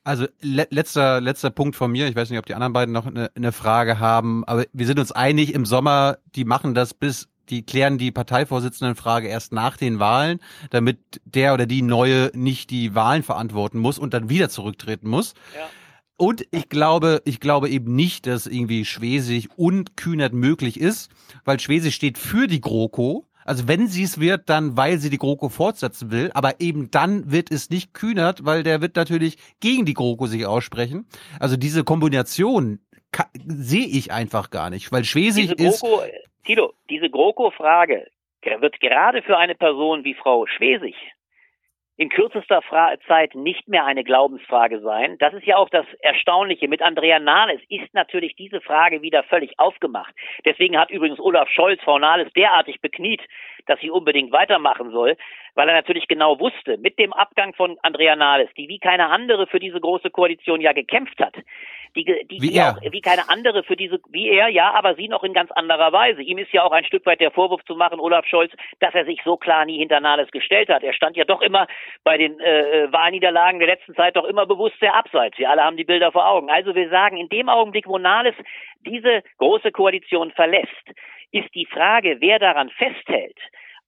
Also 0.04 0.26
le 0.42 0.68
letzter 0.72 1.22
letzter 1.22 1.52
Punkt 1.52 1.76
von 1.76 1.92
mir. 1.92 2.08
Ich 2.08 2.16
weiß 2.16 2.30
nicht, 2.30 2.40
ob 2.40 2.46
die 2.46 2.56
anderen 2.56 2.74
beiden 2.74 2.92
noch 2.92 3.06
eine, 3.06 3.32
eine 3.36 3.52
Frage 3.52 4.00
haben, 4.00 4.44
aber 4.46 4.66
wir 4.74 4.88
sind 4.88 5.00
uns 5.00 5.12
einig. 5.12 5.54
Im 5.54 5.66
Sommer, 5.66 6.18
die 6.36 6.46
machen 6.46 6.74
das 6.74 6.94
bis 6.94 7.30
die 7.50 7.66
klären 7.66 7.98
die 7.98 8.12
Parteivorsitzendenfrage 8.12 9.28
erst 9.28 9.52
nach 9.52 9.78
den 9.78 10.00
Wahlen, 10.00 10.40
damit 10.70 11.22
der 11.26 11.54
oder 11.54 11.66
die 11.66 11.82
neue 11.82 12.32
nicht 12.34 12.70
die 12.70 12.96
Wahlen 12.96 13.24
verantworten 13.24 13.78
muss 13.78 14.00
und 14.00 14.14
dann 14.14 14.30
wieder 14.30 14.50
zurücktreten 14.50 15.10
muss. 15.10 15.34
Ja. 15.54 15.70
Und 16.16 16.46
ich 16.52 16.70
glaube, 16.70 17.22
ich 17.26 17.40
glaube 17.40 17.70
eben 17.70 17.96
nicht, 17.96 18.28
dass 18.28 18.46
irgendwie 18.48 18.86
Schwesig 18.86 19.50
und 19.56 19.98
Kühnert 19.98 20.34
möglich 20.34 20.80
ist, 20.80 21.10
weil 21.46 21.60
Schwesig 21.60 21.96
steht 21.96 22.18
für 22.18 22.48
die 22.48 22.62
GroKo 22.62 23.28
also 23.52 23.68
wenn 23.68 23.88
sie 23.88 24.04
es 24.04 24.18
wird, 24.18 24.50
dann 24.50 24.78
weil 24.78 24.98
sie 25.00 25.10
die 25.10 25.18
GroKo 25.18 25.50
fortsetzen 25.50 26.10
will, 26.10 26.32
aber 26.34 26.62
eben 26.62 26.90
dann 26.90 27.30
wird 27.34 27.52
es 27.52 27.70
nicht 27.70 27.94
Kühnert, 27.94 28.46
weil 28.46 28.64
der 28.64 28.80
wird 28.80 28.96
natürlich 28.96 29.36
gegen 29.60 29.84
die 29.84 29.94
GroKo 29.94 30.26
sich 30.26 30.46
aussprechen. 30.46 31.06
Also 31.38 31.58
diese 31.58 31.84
Kombination 31.84 32.80
sehe 33.46 33.88
ich 33.88 34.14
einfach 34.14 34.52
gar 34.52 34.70
nicht, 34.70 34.94
weil 34.94 35.04
Schwesig 35.04 35.54
diese 35.54 35.56
GroKo, 35.58 36.00
ist 36.00 36.14
Tilo, 36.46 36.72
diese 36.90 37.10
GroKo-Frage 37.10 38.08
wird 38.62 38.80
gerade 38.80 39.22
für 39.22 39.38
eine 39.38 39.56
Person 39.56 40.06
wie 40.06 40.14
Frau 40.14 40.46
Schwesig 40.48 40.96
in 41.98 42.10
kürzester 42.10 42.62
Fra 42.62 42.94
Zeit 43.08 43.36
nicht 43.36 43.68
mehr 43.68 43.86
eine 43.86 44.04
Glaubensfrage 44.04 44.80
sein. 44.80 45.18
Das 45.20 45.34
ist 45.34 45.46
ja 45.46 45.58
auch 45.58 45.70
das 45.70 45.86
Erstaunliche. 46.00 46.68
Mit 46.68 46.82
Andrea 46.82 47.20
Nahles 47.20 47.62
ist 47.70 47.94
natürlich 47.94 48.36
diese 48.36 48.62
Frage 48.62 49.02
wieder 49.02 49.24
völlig 49.24 49.60
aufgemacht. 49.60 50.14
Deswegen 50.46 50.78
hat 50.78 50.90
übrigens 50.90 51.20
Olaf 51.20 51.50
Scholz 51.50 51.82
Frau 51.84 52.00
Nahles 52.00 52.32
derartig 52.34 52.82
bekniet, 52.82 53.22
dass 53.68 53.80
sie 53.80 53.92
unbedingt 53.92 54.32
weitermachen 54.32 54.92
soll, 54.92 55.16
weil 55.56 55.68
er 55.68 55.76
natürlich 55.76 56.08
genau 56.08 56.40
wusste, 56.40 56.78
mit 56.78 56.98
dem 56.98 57.14
Abgang 57.14 57.54
von 57.54 57.78
Andrea 57.84 58.16
Nahles, 58.16 58.50
die 58.58 58.68
wie 58.68 58.80
keine 58.80 59.10
andere 59.10 59.48
für 59.48 59.60
diese 59.60 59.80
große 59.80 60.10
Koalition 60.10 60.62
ja 60.62 60.74
gekämpft 60.74 61.20
hat, 61.20 61.36
die, 61.96 62.06
die, 62.06 62.42
wie, 62.42 62.50
die 62.52 62.62
auch, 62.62 62.76
wie 62.82 63.02
keine 63.02 63.30
andere 63.30 63.64
für 63.64 63.76
diese, 63.76 64.00
wie 64.10 64.30
er, 64.30 64.48
ja, 64.48 64.72
aber 64.74 64.96
sie 64.96 65.08
noch 65.08 65.24
in 65.24 65.34
ganz 65.34 65.52
anderer 65.52 65.92
Weise. 65.92 66.22
Ihm 66.22 66.38
ist 66.38 66.52
ja 66.54 66.64
auch 66.64 66.72
ein 66.72 66.86
Stück 66.86 67.06
weit 67.06 67.20
der 67.20 67.32
Vorwurf 67.32 67.64
zu 67.66 67.76
machen, 67.76 68.00
Olaf 68.00 68.26
Scholz, 68.26 68.52
dass 68.80 68.94
er 68.94 69.06
sich 69.06 69.20
so 69.24 69.38
klar 69.38 69.66
nie 69.66 69.78
hinter 69.78 70.00
Nahles 70.00 70.32
gestellt 70.32 70.70
hat. 70.70 70.84
Er 70.84 70.94
stand 70.94 71.18
ja 71.18 71.26
doch 71.26 71.42
immer 71.42 71.68
bei 72.04 72.18
den 72.18 72.40
äh, 72.40 72.84
äh, 72.84 72.92
Wahlniederlagen 72.92 73.60
der 73.60 73.68
letzten 73.68 73.96
Zeit 73.96 74.16
doch 74.16 74.26
immer 74.26 74.46
bewusst 74.46 74.80
sehr 74.80 74.96
abseits. 74.96 75.38
Wir 75.38 75.50
alle 75.50 75.64
haben 75.64 75.78
die 75.78 75.84
Bilder 75.84 76.12
vor 76.12 76.28
Augen. 76.28 76.50
Also 76.50 76.76
wir 76.76 76.90
sagen, 76.90 77.18
in 77.18 77.30
dem 77.30 77.50
Augenblick, 77.50 77.88
wo 77.88 77.98
Nahles 77.98 78.36
diese 78.86 79.24
große 79.38 79.72
Koalition 79.72 80.32
verlässt, 80.32 80.70
ist 81.32 81.54
die 81.56 81.66
Frage, 81.66 82.18
wer 82.20 82.40
daran 82.40 82.70
festhält, 82.70 83.38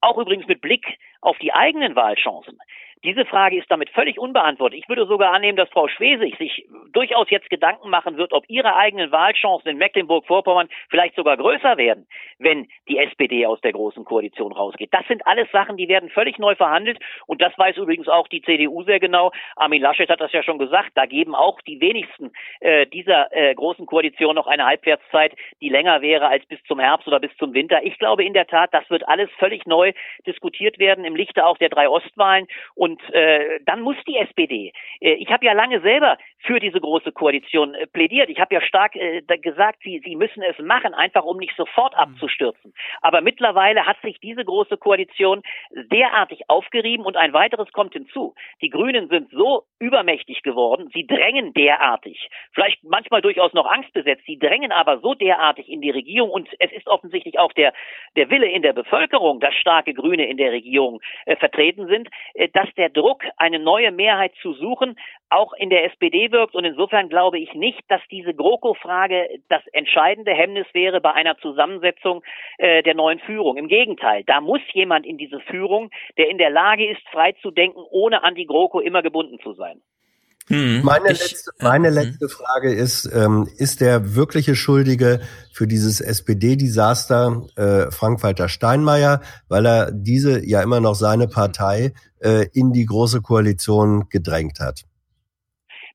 auch 0.01 0.17
übrigens 0.17 0.47
mit 0.47 0.61
Blick 0.61 0.85
auf 1.21 1.37
die 1.39 1.53
eigenen 1.53 1.95
Wahlchancen, 1.95 2.57
diese 3.03 3.25
Frage 3.25 3.57
ist 3.57 3.69
damit 3.69 3.89
völlig 3.89 4.17
unbeantwortet. 4.17 4.79
Ich 4.79 4.89
würde 4.89 5.05
sogar 5.05 5.33
annehmen, 5.33 5.57
dass 5.57 5.69
Frau 5.69 5.87
Schwesig 5.87 6.37
sich 6.37 6.65
durchaus 6.93 7.29
jetzt 7.29 7.49
Gedanken 7.49 7.89
machen 7.89 8.17
wird, 8.17 8.33
ob 8.33 8.45
ihre 8.47 8.75
eigenen 8.75 9.11
Wahlchancen 9.11 9.69
in 9.69 9.77
Mecklenburg-Vorpommern 9.77 10.69
vielleicht 10.89 11.15
sogar 11.15 11.37
größer 11.37 11.77
werden, 11.77 12.07
wenn 12.39 12.67
die 12.87 12.97
SPD 12.97 13.45
aus 13.45 13.59
der 13.61 13.73
Großen 13.73 14.05
Koalition 14.05 14.51
rausgeht. 14.51 14.93
Das 14.93 15.05
sind 15.07 15.25
alles 15.27 15.49
Sachen, 15.51 15.77
die 15.77 15.87
werden 15.87 16.09
völlig 16.09 16.39
neu 16.39 16.55
verhandelt. 16.55 16.99
Und 17.27 17.41
das 17.41 17.57
weiß 17.57 17.77
übrigens 17.77 18.07
auch 18.07 18.27
die 18.27 18.41
CDU 18.41 18.83
sehr 18.83 18.99
genau. 18.99 19.31
Armin 19.55 19.81
Laschet 19.81 20.09
hat 20.09 20.21
das 20.21 20.31
ja 20.31 20.43
schon 20.43 20.57
gesagt. 20.57 20.91
Da 20.95 21.05
geben 21.05 21.35
auch 21.35 21.59
die 21.61 21.81
wenigsten 21.81 22.31
äh, 22.61 22.87
dieser 22.87 23.35
äh, 23.35 23.53
Großen 23.53 23.85
Koalition 23.85 24.35
noch 24.35 24.47
eine 24.47 24.65
Halbwertszeit, 24.65 25.33
die 25.61 25.69
länger 25.69 26.01
wäre 26.01 26.27
als 26.27 26.45
bis 26.45 26.63
zum 26.63 26.79
Herbst 26.79 27.07
oder 27.07 27.19
bis 27.19 27.35
zum 27.37 27.53
Winter. 27.53 27.83
Ich 27.83 27.99
glaube 27.99 28.23
in 28.23 28.33
der 28.33 28.47
Tat, 28.47 28.73
das 28.73 28.89
wird 28.89 29.07
alles 29.07 29.29
völlig 29.37 29.65
neu 29.65 29.93
diskutiert 30.25 30.79
werden 30.79 31.05
im 31.05 31.15
Lichte 31.15 31.45
auch 31.45 31.57
der 31.57 31.69
drei 31.69 31.89
Ostwahlen. 31.89 32.47
Und 32.75 32.92
und 32.93 33.13
äh, 33.13 33.59
dann 33.65 33.81
muss 33.81 33.95
die 34.07 34.17
SPD. 34.17 34.71
Äh, 35.01 35.13
ich 35.13 35.31
habe 35.31 35.45
ja 35.45 35.53
lange 35.53 35.81
selber 35.81 36.17
für 36.45 36.59
diese 36.59 36.79
große 36.79 37.11
Koalition 37.11 37.73
äh, 37.73 37.87
plädiert. 37.87 38.29
Ich 38.29 38.39
habe 38.39 38.53
ja 38.53 38.61
stark 38.61 38.95
äh, 38.95 39.21
gesagt, 39.39 39.79
sie, 39.83 40.01
sie 40.05 40.15
müssen 40.15 40.43
es 40.43 40.57
machen, 40.59 40.93
einfach 40.93 41.23
um 41.23 41.37
nicht 41.37 41.55
sofort 41.55 41.95
abzustürzen. 41.95 42.73
Aber 43.01 43.21
mittlerweile 43.21 43.85
hat 43.85 43.99
sich 44.01 44.19
diese 44.19 44.45
große 44.45 44.77
Koalition 44.77 45.41
derartig 45.71 46.49
aufgerieben 46.49 47.05
und 47.05 47.17
ein 47.17 47.33
weiteres 47.33 47.71
kommt 47.71 47.93
hinzu. 47.93 48.35
Die 48.61 48.69
Grünen 48.69 49.09
sind 49.09 49.31
so 49.31 49.63
übermächtig 49.79 50.43
geworden, 50.43 50.89
sie 50.93 51.07
drängen 51.07 51.53
derartig, 51.53 52.29
vielleicht 52.53 52.83
manchmal 52.83 53.21
durchaus 53.21 53.53
noch 53.53 53.65
angstbesetzt, 53.65 54.23
sie 54.25 54.37
drängen 54.37 54.71
aber 54.71 54.99
so 54.99 55.13
derartig 55.13 55.67
in 55.67 55.81
die 55.81 55.89
Regierung 55.89 56.29
und 56.29 56.49
es 56.59 56.71
ist 56.71 56.87
offensichtlich 56.87 57.39
auch 57.39 57.53
der, 57.53 57.73
der 58.15 58.29
Wille 58.29 58.49
in 58.49 58.61
der 58.61 58.73
Bevölkerung, 58.73 59.39
dass 59.39 59.53
starke 59.55 59.93
Grüne 59.93 60.27
in 60.27 60.37
der 60.37 60.51
Regierung 60.51 61.01
äh, 61.25 61.35
vertreten 61.35 61.87
sind, 61.87 62.09
äh, 62.33 62.49
dass 62.49 62.67
der 62.75 62.82
Druck, 62.89 63.23
eine 63.37 63.59
neue 63.59 63.91
Mehrheit 63.91 64.33
zu 64.41 64.53
suchen, 64.53 64.97
auch 65.29 65.53
in 65.53 65.69
der 65.69 65.85
SPD 65.85 66.31
wirkt. 66.31 66.55
Und 66.55 66.65
insofern 66.65 67.09
glaube 67.09 67.39
ich 67.39 67.53
nicht, 67.53 67.81
dass 67.89 68.01
diese 68.11 68.33
GroKo-Frage 68.33 69.27
das 69.49 69.65
entscheidende 69.67 70.33
Hemmnis 70.33 70.67
wäre 70.73 71.01
bei 71.01 71.13
einer 71.13 71.37
Zusammensetzung 71.37 72.23
äh, 72.57 72.83
der 72.83 72.95
neuen 72.95 73.19
Führung. 73.19 73.57
Im 73.57 73.67
Gegenteil, 73.67 74.23
da 74.25 74.41
muss 74.41 74.61
jemand 74.73 75.05
in 75.05 75.17
diese 75.17 75.39
Führung, 75.41 75.91
der 76.17 76.29
in 76.29 76.37
der 76.37 76.49
Lage 76.49 76.89
ist, 76.89 77.01
frei 77.11 77.33
zu 77.41 77.51
denken, 77.51 77.79
ohne 77.91 78.23
an 78.23 78.35
die 78.35 78.45
GroKo 78.45 78.79
immer 78.79 79.01
gebunden 79.01 79.39
zu 79.39 79.53
sein. 79.53 79.81
Hm, 80.47 80.81
meine 80.83 81.11
ich, 81.11 81.19
letzte, 81.19 81.51
meine 81.59 81.87
hm. 81.87 81.95
letzte 81.95 82.29
Frage 82.29 82.73
ist, 82.73 83.05
ähm, 83.05 83.47
ist 83.57 83.79
der 83.79 84.15
wirkliche 84.15 84.55
Schuldige 84.55 85.21
für 85.53 85.67
dieses 85.67 86.01
SPD-Desaster 86.01 87.43
äh, 87.55 87.91
Frank-Walter 87.91 88.49
Steinmeier, 88.49 89.21
weil 89.47 89.65
er 89.65 89.91
diese 89.91 90.45
ja 90.45 90.61
immer 90.61 90.81
noch 90.81 90.95
seine 90.95 91.27
Partei 91.27 91.93
äh, 92.19 92.47
in 92.53 92.73
die 92.73 92.85
große 92.85 93.21
Koalition 93.21 94.09
gedrängt 94.09 94.59
hat? 94.59 94.83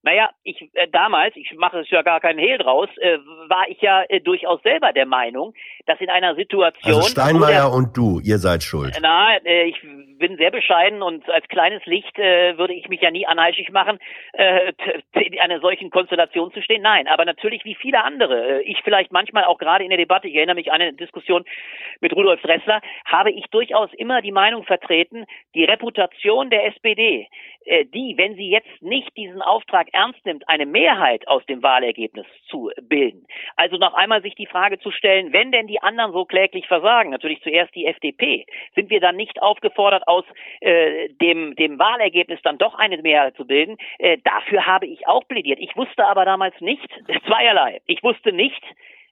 Naja, 0.02 0.30
ich 0.44 0.70
äh, 0.74 0.86
damals, 0.90 1.34
ich 1.36 1.52
mache 1.58 1.80
es 1.80 1.90
ja 1.90 2.02
gar 2.02 2.20
keinen 2.20 2.38
Hehl 2.38 2.56
draus, 2.56 2.88
äh, 2.98 3.18
war 3.48 3.68
ich 3.68 3.80
ja 3.82 4.04
äh, 4.08 4.20
durchaus 4.20 4.62
selber 4.62 4.92
der 4.92 5.06
Meinung, 5.06 5.54
dass 5.86 6.00
in 6.00 6.08
einer 6.08 6.34
Situation. 6.34 6.94
Also 6.94 7.08
Steinmeier 7.08 7.68
der, 7.68 7.72
und 7.72 7.96
du, 7.96 8.20
ihr 8.20 8.38
seid 8.38 8.62
schuld. 8.62 8.96
Na, 9.02 9.36
äh, 9.44 9.64
ich 9.64 9.76
bin 10.18 10.36
sehr 10.36 10.50
bescheiden 10.50 11.02
und 11.02 11.28
als 11.30 11.47
kleines 11.48 11.84
Licht 11.86 12.18
äh, 12.18 12.58
würde 12.58 12.74
ich 12.74 12.88
mich 12.88 13.00
ja 13.00 13.10
nie 13.10 13.26
anheischig 13.26 13.70
machen, 13.70 13.98
äh, 14.32 14.72
in 15.14 15.40
einer 15.40 15.60
solchen 15.60 15.90
Konstellation 15.90 16.52
zu 16.52 16.62
stehen. 16.62 16.82
Nein, 16.82 17.08
aber 17.08 17.24
natürlich 17.24 17.64
wie 17.64 17.74
viele 17.74 18.02
andere. 18.05 18.58
Äh, 18.58 18.62
ich 18.62 18.80
vielleicht 18.82 19.12
manchmal 19.12 19.44
auch 19.44 19.58
gerade 19.58 19.84
in 19.84 19.90
der 19.90 19.98
Debatte, 19.98 20.28
ich 20.28 20.34
erinnere 20.34 20.56
mich 20.56 20.72
an 20.72 20.80
eine 20.80 20.92
Diskussion 20.92 21.44
mit 22.00 22.14
Rudolf 22.14 22.40
Dressler, 22.42 22.80
habe 23.05 23.30
ich 23.30 23.47
durchaus 23.50 23.92
immer 23.94 24.22
die 24.22 24.32
Meinung 24.32 24.64
vertreten, 24.64 25.24
die 25.55 25.64
Reputation 25.64 26.50
der 26.50 26.66
SPD, 26.66 27.28
äh, 27.64 27.84
die, 27.84 28.14
wenn 28.16 28.34
sie 28.34 28.48
jetzt 28.48 28.82
nicht 28.82 29.14
diesen 29.16 29.42
Auftrag 29.42 29.88
ernst 29.92 30.24
nimmt, 30.24 30.48
eine 30.48 30.66
Mehrheit 30.66 31.28
aus 31.28 31.44
dem 31.47 31.62
Wahlergebnis 31.62 32.26
zu 32.48 32.70
bilden. 32.82 33.26
Also 33.56 33.76
noch 33.76 33.94
einmal 33.94 34.22
sich 34.22 34.34
die 34.34 34.47
Frage 34.47 34.78
zu 34.78 34.90
stellen, 34.90 35.32
wenn 35.32 35.52
denn 35.52 35.66
die 35.66 35.82
anderen 35.82 36.12
so 36.12 36.24
kläglich 36.24 36.66
versagen, 36.66 37.10
natürlich 37.10 37.42
zuerst 37.42 37.74
die 37.74 37.86
FDP, 37.86 38.47
sind 38.74 38.90
wir 38.90 39.00
dann 39.00 39.16
nicht 39.16 39.42
aufgefordert, 39.42 40.07
aus 40.08 40.24
äh, 40.60 41.08
dem, 41.20 41.54
dem 41.56 41.78
Wahlergebnis 41.78 42.40
dann 42.42 42.58
doch 42.58 42.74
eine 42.74 42.98
Mehrheit 42.98 43.36
zu 43.36 43.46
bilden? 43.46 43.76
Äh, 43.98 44.18
dafür 44.24 44.66
habe 44.66 44.86
ich 44.86 45.06
auch 45.06 45.26
plädiert. 45.28 45.58
Ich 45.60 45.76
wusste 45.76 46.04
aber 46.06 46.24
damals 46.24 46.58
nicht, 46.60 46.88
zweierlei, 47.26 47.80
ich 47.86 48.02
wusste 48.02 48.32
nicht, 48.32 48.62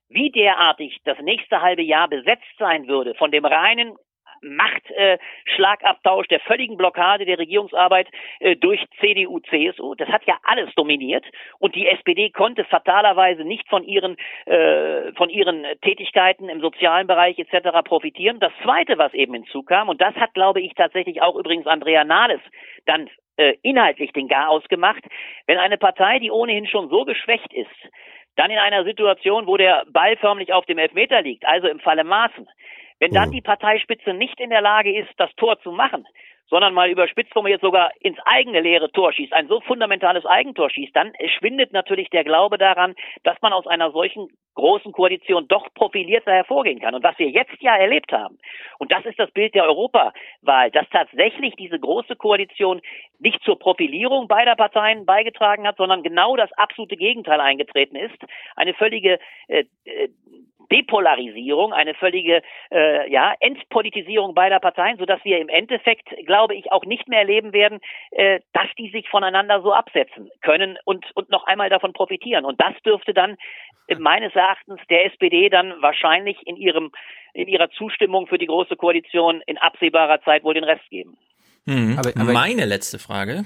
wie 0.09 0.31
derartig 0.31 0.99
das 1.05 1.19
nächste 1.21 1.61
halbe 1.61 1.83
Jahr 1.83 2.09
besetzt 2.09 2.45
sein 2.59 2.87
würde 2.87 3.15
von 3.15 3.31
dem 3.31 3.45
reinen 3.45 3.97
Machtschlagabtausch, 4.43 6.27
äh, 6.27 6.29
der 6.29 6.41
völligen 6.41 6.77
Blockade 6.77 7.25
der 7.25 7.39
Regierungsarbeit 7.39 8.09
äh, 8.41 8.57
durch 8.57 8.85
CDU, 9.01 9.41
CSU. 9.41 9.95
Das 9.95 10.09
hat 10.09 10.25
ja 10.27 10.37
alles 10.43 10.75
dominiert 10.75 11.25
und 11.59 11.75
die 11.75 11.87
SPD 11.87 12.31
konnte 12.31 12.65
fatalerweise 12.65 13.45
nicht 13.45 13.69
von 13.69 13.85
ihren 13.85 14.17
äh, 14.47 15.13
von 15.15 15.29
ihren 15.29 15.65
Tätigkeiten 15.83 16.49
im 16.49 16.61
sozialen 16.61 17.07
Bereich 17.07 17.39
etc. 17.39 17.69
profitieren. 17.85 18.41
Das 18.41 18.53
Zweite, 18.63 18.99
was 18.99 19.15
eben 19.15 19.35
hinzukam 19.35 19.89
und 19.89 20.01
das 20.01 20.15
hat, 20.17 20.35
glaube 20.35 20.61
ich, 20.61 20.75
tatsächlich 20.75 21.23
auch 21.23 21.37
übrigens 21.37 21.67
Andrea 21.67 22.05
Nahles 22.05 22.41
dann 22.87 23.09
äh, 23.37 23.55
inhaltlich 23.63 24.13
den 24.13 24.29
Garaus 24.29 24.65
gemacht, 24.69 25.03
wenn 25.47 25.59
eine 25.59 25.79
Partei, 25.79 26.19
die 26.19 26.31
ohnehin 26.31 26.67
schon 26.67 26.89
so 26.89 27.05
geschwächt 27.05 27.53
ist, 27.53 27.71
dann 28.37 28.51
in 28.51 28.59
einer 28.59 28.85
Situation, 28.85 29.47
wo 29.47 29.57
der 29.57 29.85
Ball 29.91 30.17
förmlich 30.17 30.53
auf 30.53 30.67
dem 30.67 30.79
Elfmeter 30.79 31.23
liegt, 31.23 31.45
also 31.47 31.69
im 31.69 31.81
Falle 31.81 32.05
Maßen, 32.05 32.49
wenn 32.99 33.13
dann 33.13 33.29
mhm. 33.29 33.33
die 33.33 33.43
Parteispitze 33.43 34.15
nicht 34.15 34.41
in 34.41 34.51
der 34.51 34.63
Lage 34.63 34.97
ist, 34.97 35.11
das 35.19 35.31
Tor 35.37 35.61
zu 35.61 35.73
machen, 35.73 36.07
sondern 36.49 36.75
mal 36.75 36.91
überspitzt 36.91 37.33
formuliert 37.33 37.61
sogar 37.61 37.91
ins 38.01 38.19
eigene 38.25 38.61
leere 38.61 38.91
Tor 38.93 39.13
schießt, 39.13 39.33
ein 39.33 39.49
so 39.49 39.61
fundamentales 39.61 40.25
Eigentor 40.25 40.71
schießt, 40.71 40.95
dann 40.95 41.13
schwindet 41.39 41.73
natürlich 41.73 42.09
der 42.11 42.25
Glaube 42.25 42.57
daran, 42.59 42.95
dass 43.25 43.37
man 43.43 43.53
aus 43.53 43.67
einer 43.67 43.91
solchen 43.91 44.29
großen 44.55 44.93
Koalition 44.93 45.49
doch 45.49 45.67
profilierter 45.75 46.33
hervorgehen 46.33 46.81
kann. 46.81 46.95
Und 46.95 47.03
was 47.03 47.19
wir 47.19 47.29
jetzt 47.29 47.61
ja 47.61 47.77
erlebt 47.77 48.13
haben, 48.13 48.39
und 48.79 48.91
das 48.93 49.05
ist 49.05 49.19
das 49.19 49.31
Bild 49.33 49.55
der 49.55 49.65
Europawahl, 49.65 50.71
dass 50.71 50.89
tatsächlich 50.91 51.55
diese 51.57 51.79
große 51.79 52.17
Koalition 52.17 52.81
nicht 53.19 53.43
zur 53.43 53.59
Profilierung 53.59 54.29
beider 54.29 54.57
Parteien 54.57 55.05
beigetragen 55.05 55.67
hat, 55.67 55.77
sondern 55.77 56.03
genau 56.03 56.37
das 56.37 56.53
absolute 56.53 56.97
Gegenteil 56.97 57.41
eingetreten 57.41 57.97
ist. 57.97 58.17
Eine 58.55 58.73
völlige 58.75 59.19
äh, 59.49 59.65
äh 59.85 60.09
Depolarisierung, 60.71 61.73
eine 61.73 61.95
völlige 61.95 62.43
äh, 62.71 63.11
ja, 63.11 63.35
Entpolitisierung 63.41 64.35
beider 64.35 64.61
Parteien, 64.61 64.99
sodass 64.99 65.25
wir 65.25 65.39
im 65.39 65.49
Endeffekt, 65.49 66.09
glaube 66.27 66.55
ich, 66.55 66.73
auch 66.73 66.85
nicht 66.85 67.09
mehr 67.09 67.21
erleben 67.21 67.53
werden, 67.53 67.81
äh, 68.11 68.41
dass 68.53 68.69
die 68.79 68.91
sich 68.91 69.09
voneinander 69.09 69.63
so 69.63 69.73
absetzen 69.73 70.31
können 70.43 70.79
und, 70.85 71.05
und 71.15 71.31
noch 71.31 71.47
einmal 71.47 71.71
davon 71.71 71.93
profitieren. 71.93 72.45
Und 72.45 72.61
das 72.61 72.75
dürfte 72.85 73.15
dann 73.15 73.37
äh, 73.89 73.97
meines 73.97 74.35
Erachtens 74.35 74.81
der 74.91 75.07
SPD 75.07 75.49
dann 75.49 75.75
wahrscheinlich 75.81 76.47
in 76.47 76.57
ihrem 76.57 76.91
in 77.37 77.49
ihrer 77.49 77.71
Zustimmung 77.71 78.27
für 78.27 78.39
die 78.39 78.47
große 78.47 78.77
Koalition 78.77 79.43
in 79.47 79.59
absehbarer 79.59 80.23
Zeit 80.23 80.43
wohl 80.43 80.55
den 80.55 80.65
Rest 80.65 80.89
geben. 80.89 81.19
Mhm. 81.67 81.99
Aber, 81.99 82.11
aber 82.19 82.33
Meine 82.33 82.65
letzte 82.65 82.99
Frage. 82.99 83.45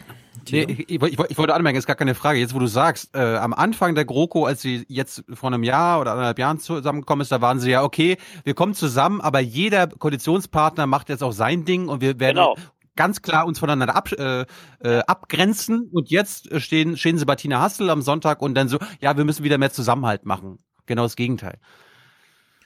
Nee, 0.52 0.66
ich, 0.68 0.90
ich, 0.90 1.02
ich, 1.02 1.38
wollte 1.38 1.54
anmerken, 1.54 1.78
ist 1.78 1.86
gar 1.86 1.96
keine 1.96 2.14
Frage. 2.14 2.38
Jetzt, 2.38 2.54
wo 2.54 2.58
du 2.58 2.66
sagst, 2.66 3.14
äh, 3.14 3.36
am 3.36 3.52
Anfang 3.52 3.94
der 3.94 4.04
GroKo, 4.04 4.44
als 4.44 4.62
sie 4.62 4.84
jetzt 4.88 5.24
vor 5.32 5.48
einem 5.52 5.62
Jahr 5.62 6.00
oder 6.00 6.12
anderthalb 6.12 6.38
Jahren 6.38 6.58
zusammengekommen 6.58 7.22
ist, 7.22 7.32
da 7.32 7.40
waren 7.40 7.60
sie 7.60 7.70
ja, 7.70 7.82
okay, 7.82 8.16
wir 8.44 8.54
kommen 8.54 8.74
zusammen, 8.74 9.20
aber 9.20 9.40
jeder 9.40 9.86
Koalitionspartner 9.86 10.86
macht 10.86 11.08
jetzt 11.08 11.22
auch 11.22 11.32
sein 11.32 11.64
Ding 11.64 11.88
und 11.88 12.00
wir 12.00 12.20
werden 12.20 12.36
genau. 12.36 12.56
ganz 12.96 13.22
klar 13.22 13.46
uns 13.46 13.58
voneinander 13.58 13.94
ab, 13.94 14.12
äh, 14.12 14.44
äh, 14.80 14.98
abgrenzen. 15.06 15.88
Und 15.92 16.10
jetzt 16.10 16.60
stehen, 16.60 16.96
stehen 16.96 17.18
sie 17.18 17.26
bei 17.26 17.36
Tina 17.36 17.60
Hassel 17.60 17.90
am 17.90 18.02
Sonntag 18.02 18.42
und 18.42 18.54
dann 18.54 18.68
so, 18.68 18.78
ja, 19.00 19.16
wir 19.16 19.24
müssen 19.24 19.44
wieder 19.44 19.58
mehr 19.58 19.72
Zusammenhalt 19.72 20.24
machen. 20.24 20.58
Genau 20.86 21.02
das 21.02 21.16
Gegenteil. 21.16 21.58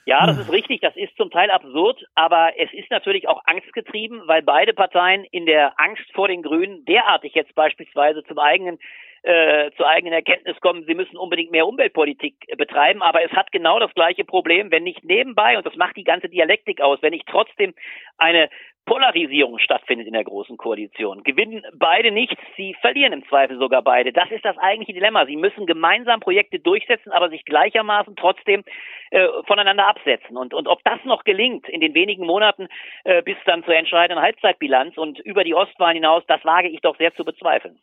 Ja, 0.07 0.27
das 0.27 0.37
ist 0.37 0.51
richtig, 0.51 0.81
das 0.81 0.95
ist 0.95 1.17
zum 1.17 1.31
Teil 1.31 1.49
absurd, 1.49 2.05
aber 2.13 2.51
es 2.59 2.71
ist 2.73 2.91
natürlich 2.91 3.27
auch 3.27 3.41
angstgetrieben, 3.45 4.21
weil 4.27 4.43
beide 4.43 4.73
Parteien 4.73 5.23
in 5.23 5.47
der 5.47 5.79
Angst 5.79 6.05
vor 6.13 6.27
den 6.27 6.43
Grünen 6.43 6.85
derartig 6.85 7.33
jetzt 7.33 7.55
beispielsweise 7.55 8.23
zum 8.23 8.37
eigenen 8.37 8.77
äh, 9.25 9.71
zur 9.75 9.87
eigenen 9.87 10.13
Erkenntnis 10.13 10.59
kommen, 10.61 10.85
sie 10.85 10.93
müssen 10.93 11.17
unbedingt 11.17 11.51
mehr 11.51 11.67
Umweltpolitik 11.67 12.35
betreiben, 12.57 13.01
aber 13.01 13.23
es 13.23 13.31
hat 13.31 13.51
genau 13.51 13.79
das 13.79 13.93
gleiche 13.95 14.23
Problem, 14.23 14.69
wenn 14.69 14.83
nicht 14.83 15.03
nebenbei, 15.03 15.57
und 15.57 15.65
das 15.65 15.75
macht 15.75 15.97
die 15.97 16.03
ganze 16.03 16.29
Dialektik 16.29 16.79
aus, 16.79 17.01
wenn 17.01 17.11
nicht 17.11 17.27
trotzdem 17.27 17.73
eine 18.17 18.49
Polarisierung 18.85 19.57
stattfindet 19.57 20.05
in 20.05 20.13
der 20.13 20.23
großen 20.23 20.57
Koalition. 20.57 21.23
Gewinnen 21.23 21.63
beide 21.73 22.11
nichts, 22.11 22.39
sie 22.55 22.75
verlieren 22.81 23.13
im 23.13 23.27
Zweifel 23.27 23.57
sogar 23.57 23.81
beide. 23.81 24.13
Das 24.13 24.29
ist 24.29 24.45
das 24.45 24.57
eigentliche 24.59 24.93
Dilemma. 24.93 25.25
Sie 25.25 25.37
müssen 25.37 25.65
gemeinsam 25.65 26.19
Projekte 26.19 26.59
durchsetzen, 26.59 27.11
aber 27.11 27.29
sich 27.29 27.45
gleichermaßen 27.45 28.15
trotzdem 28.15 28.63
äh, 29.09 29.27
voneinander 29.47 29.87
absetzen. 29.87 30.37
Und, 30.37 30.53
und 30.53 30.67
ob 30.67 30.83
das 30.83 31.03
noch 31.03 31.23
gelingt 31.23 31.67
in 31.67 31.81
den 31.81 31.95
wenigen 31.95 32.27
Monaten 32.27 32.67
äh, 33.05 33.23
bis 33.23 33.37
dann 33.45 33.63
zur 33.63 33.75
entscheidenden 33.75 34.23
Halbzeitbilanz 34.23 34.97
und 34.97 35.17
über 35.19 35.43
die 35.43 35.55
Ostwahlen 35.55 35.95
hinaus, 35.95 36.23
das 36.27 36.45
wage 36.45 36.67
ich 36.67 36.81
doch 36.81 36.95
sehr 36.97 37.13
zu 37.15 37.25
bezweifeln. 37.25 37.79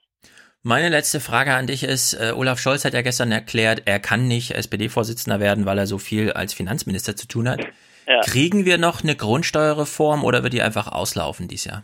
Meine 0.65 0.91
letzte 0.91 1.19
Frage 1.19 1.55
an 1.55 1.67
dich 1.67 1.83
ist, 1.83 2.15
äh, 2.15 2.31
Olaf 2.33 2.61
Scholz 2.61 2.85
hat 2.85 2.95
ja 2.95 3.03
gestern 3.03 3.33
erklärt, 3.33 3.83
er 3.85 3.99
kann 3.99 4.29
nicht 4.29 4.53
SPD-Vorsitzender 4.53 5.41
werden, 5.41 5.67
weil 5.67 5.77
er 5.77 5.87
so 5.87 5.99
viel 5.99 6.31
als 6.33 6.55
Finanzminister 6.55 7.17
zu 7.17 7.27
tun 7.27 7.49
hat. 7.49 7.67
Ja. 8.07 8.21
Kriegen 8.21 8.65
wir 8.65 8.79
noch 8.79 9.03
eine 9.03 9.17
Grundsteuerreform 9.17 10.23
oder 10.25 10.45
wird 10.45 10.53
die 10.53 10.63
einfach 10.63 10.87
auslaufen 10.87 11.49
dieses 11.49 11.65
Jahr? 11.65 11.83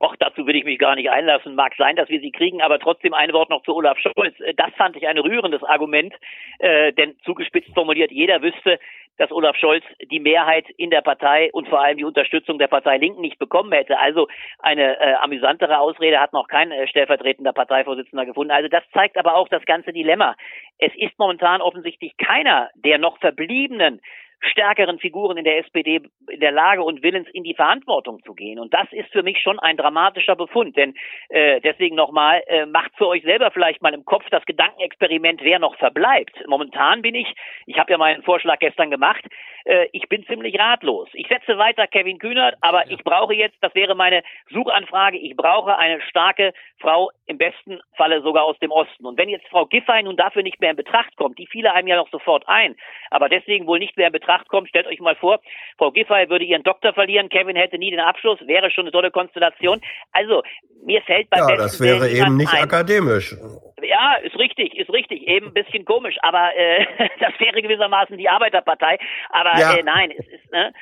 Och, 0.00 0.14
dazu 0.18 0.46
will 0.46 0.54
ich 0.54 0.64
mich 0.64 0.78
gar 0.78 0.96
nicht 0.96 1.08
einlassen. 1.08 1.54
Mag 1.54 1.72
sein, 1.78 1.96
dass 1.96 2.10
wir 2.10 2.20
sie 2.20 2.30
kriegen, 2.30 2.60
aber 2.60 2.78
trotzdem 2.78 3.14
ein 3.14 3.32
Wort 3.32 3.48
noch 3.48 3.62
zu 3.62 3.74
Olaf 3.74 3.96
Scholz. 3.98 4.36
Das 4.56 4.74
fand 4.76 4.94
ich 4.96 5.08
ein 5.08 5.18
rührendes 5.18 5.62
Argument, 5.62 6.12
äh, 6.58 6.92
denn 6.92 7.16
zugespitzt 7.24 7.72
formuliert, 7.72 8.12
jeder 8.12 8.42
wüsste, 8.42 8.78
dass 9.18 9.32
Olaf 9.32 9.56
Scholz 9.56 9.84
die 10.10 10.20
Mehrheit 10.20 10.68
in 10.76 10.90
der 10.90 11.02
Partei 11.02 11.50
und 11.52 11.68
vor 11.68 11.80
allem 11.82 11.98
die 11.98 12.04
Unterstützung 12.04 12.58
der 12.58 12.68
Partei 12.68 12.96
Linken 12.96 13.20
nicht 13.20 13.38
bekommen 13.38 13.72
hätte. 13.72 13.98
Also 13.98 14.28
eine 14.60 14.98
äh, 14.98 15.14
amüsantere 15.14 15.78
Ausrede 15.78 16.20
hat 16.20 16.32
noch 16.32 16.48
kein 16.48 16.70
äh, 16.70 16.86
stellvertretender 16.86 17.52
Parteivorsitzender 17.52 18.26
gefunden. 18.26 18.52
Also 18.52 18.68
das 18.68 18.84
zeigt 18.92 19.18
aber 19.18 19.34
auch 19.34 19.48
das 19.48 19.64
ganze 19.66 19.92
Dilemma. 19.92 20.36
Es 20.78 20.92
ist 20.94 21.18
momentan 21.18 21.60
offensichtlich 21.60 22.16
keiner 22.16 22.70
der 22.74 22.98
noch 22.98 23.18
verbliebenen 23.18 24.00
stärkeren 24.40 24.98
Figuren 24.98 25.36
in 25.36 25.44
der 25.44 25.58
SPD 25.58 26.00
in 26.28 26.40
der 26.40 26.52
Lage 26.52 26.82
und 26.82 27.02
willens, 27.02 27.28
in 27.32 27.44
die 27.44 27.54
Verantwortung 27.54 28.22
zu 28.24 28.34
gehen. 28.34 28.58
Und 28.58 28.72
das 28.72 28.86
ist 28.92 29.10
für 29.10 29.22
mich 29.22 29.40
schon 29.40 29.58
ein 29.58 29.76
dramatischer 29.76 30.36
Befund. 30.36 30.76
Denn 30.76 30.94
äh, 31.28 31.60
deswegen 31.60 31.96
nochmal, 31.96 32.42
äh, 32.46 32.66
macht 32.66 32.92
für 32.96 33.08
euch 33.08 33.22
selber 33.22 33.50
vielleicht 33.50 33.82
mal 33.82 33.94
im 33.94 34.04
Kopf 34.04 34.24
das 34.30 34.44
Gedankenexperiment, 34.46 35.40
wer 35.42 35.58
noch 35.58 35.76
verbleibt. 35.76 36.46
Momentan 36.46 37.02
bin 37.02 37.14
ich, 37.14 37.32
ich 37.66 37.78
habe 37.78 37.90
ja 37.92 37.98
meinen 37.98 38.22
Vorschlag 38.22 38.58
gestern 38.58 38.90
gemacht, 38.90 39.24
äh, 39.64 39.88
ich 39.92 40.08
bin 40.08 40.24
ziemlich 40.26 40.58
ratlos. 40.58 41.08
Ich 41.12 41.26
setze 41.28 41.58
weiter 41.58 41.86
Kevin 41.86 42.18
Kühnert, 42.18 42.56
aber 42.60 42.86
ja. 42.86 42.92
ich 42.92 43.02
brauche 43.02 43.34
jetzt, 43.34 43.56
das 43.60 43.74
wäre 43.74 43.94
meine 43.94 44.22
Suchanfrage, 44.50 45.18
ich 45.18 45.36
brauche 45.36 45.76
eine 45.76 46.00
starke 46.02 46.52
Frau, 46.78 47.10
im 47.26 47.38
besten 47.38 47.80
Falle 47.96 48.22
sogar 48.22 48.44
aus 48.44 48.58
dem 48.60 48.70
Osten. 48.70 49.04
Und 49.04 49.18
wenn 49.18 49.28
jetzt 49.28 49.48
Frau 49.48 49.66
Giffey 49.66 50.02
nun 50.02 50.16
dafür 50.16 50.42
nicht 50.42 50.60
mehr 50.60 50.70
in 50.70 50.76
Betracht 50.76 51.16
kommt, 51.16 51.38
die 51.38 51.46
fiele 51.46 51.72
einem 51.72 51.88
ja 51.88 51.96
noch 51.96 52.10
sofort 52.10 52.48
ein, 52.48 52.76
aber 53.10 53.28
deswegen 53.28 53.66
wohl 53.66 53.78
nicht 53.78 53.96
mehr 53.96 54.06
in 54.06 54.12
Betracht 54.12 54.27
Betracht 54.28 54.48
kommt. 54.48 54.68
Stellt 54.68 54.86
euch 54.86 55.00
mal 55.00 55.16
vor, 55.16 55.40
Frau 55.78 55.90
Giffey 55.90 56.28
würde 56.28 56.44
ihren 56.44 56.62
Doktor 56.62 56.92
verlieren, 56.92 57.28
Kevin 57.28 57.56
hätte 57.56 57.78
nie 57.78 57.90
den 57.90 58.00
Abschluss, 58.00 58.38
wäre 58.46 58.70
schon 58.70 58.84
eine 58.84 58.92
tolle 58.92 59.10
Konstellation. 59.10 59.80
Also, 60.12 60.42
mir 60.84 61.00
fällt 61.02 61.30
bei 61.30 61.38
Ja, 61.38 61.56
das 61.56 61.80
wäre 61.80 62.08
eben 62.08 62.36
nicht 62.36 62.52
ein. 62.52 62.64
akademisch. 62.64 63.34
Ja, 63.82 64.14
ist 64.22 64.38
richtig, 64.38 64.76
ist 64.76 64.90
richtig, 64.92 65.26
eben 65.26 65.48
ein 65.48 65.54
bisschen 65.54 65.84
komisch, 65.84 66.16
aber 66.22 66.54
äh, 66.56 66.84
das 67.20 67.32
wäre 67.38 67.62
gewissermaßen 67.62 68.16
die 68.18 68.28
Arbeiterpartei. 68.28 68.98
Aber 69.30 69.58
ja. 69.58 69.76
äh, 69.76 69.82
nein, 69.82 70.12
es 70.16 70.26
ist, 70.26 70.52
ne, 70.52 70.72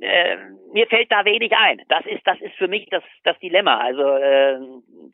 äh, 0.00 0.36
mir 0.72 0.86
fällt 0.86 1.10
da 1.12 1.24
wenig 1.24 1.52
ein. 1.52 1.82
Das 1.88 2.04
ist, 2.06 2.26
das 2.26 2.40
ist 2.40 2.54
für 2.56 2.68
mich 2.68 2.88
das, 2.90 3.02
das 3.24 3.38
Dilemma. 3.40 3.78
Also 3.78 4.02
äh, 4.02 4.58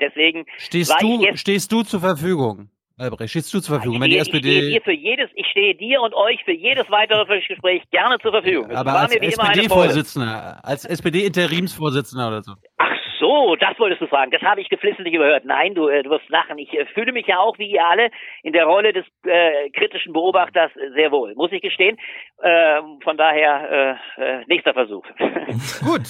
deswegen 0.01 0.47
stehst 0.59 0.95
du, 1.03 1.27
stehst 1.35 1.73
du 1.73 1.83
zur 1.83 2.01
Verfügung. 2.01 2.71
Albrecht, 3.01 3.31
stehst 3.31 3.53
du 3.55 3.61
zur 3.61 3.77
Verfügung? 3.77 4.03
Ich, 4.03 4.23
stehe, 4.23 4.23
ich 4.23 4.29
stehe 4.29 4.71
dir 4.71 4.83
für 4.83 4.93
jedes, 4.93 5.31
ich 5.35 5.47
stehe 5.47 5.75
dir 5.75 6.03
und 6.03 6.15
euch 6.15 6.45
für 6.45 6.53
jedes 6.53 6.91
weitere 6.91 7.41
Gespräch 7.41 7.83
gerne 7.91 8.19
zur 8.21 8.33
Verfügung. 8.33 8.71
Aber 8.71 8.93
als 8.93 9.15
SPD-Vorsitzender, 9.15 10.61
als 10.63 10.85
SPD-Interimsvorsitzender 10.85 12.29
oder 12.29 12.43
so. 12.43 12.53
Ach 12.77 12.91
so, 13.19 13.57
das 13.57 13.79
wolltest 13.79 14.03
du 14.03 14.07
fragen. 14.07 14.31
Das 14.31 14.43
habe 14.43 14.61
ich 14.61 14.69
geflissentlich 14.69 15.15
überhört. 15.15 15.45
Nein, 15.45 15.75
du, 15.75 15.89
äh, 15.89 16.03
du 16.03 16.11
wirst 16.11 16.29
lachen. 16.29 16.59
Ich 16.59 16.73
äh, 16.75 16.85
fühle 16.95 17.13
mich 17.13 17.27
ja 17.27 17.39
auch 17.39 17.59
wie 17.59 17.71
ihr 17.71 17.87
alle 17.89 18.11
in 18.43 18.53
der 18.53 18.65
Rolle 18.65 18.93
des 18.93 19.05
äh, 19.25 19.71
kritischen 19.71 20.13
Beobachters 20.13 20.71
sehr 20.95 21.11
wohl, 21.11 21.35
muss 21.35 21.53
ich 21.53 21.63
gestehen. 21.63 21.97
Äh, 22.43 22.81
von 23.03 23.17
daher 23.17 23.99
äh, 24.19 24.23
äh 24.23 24.45
nächster 24.47 24.75
Versuch. 24.75 25.05
Gut. 25.85 26.03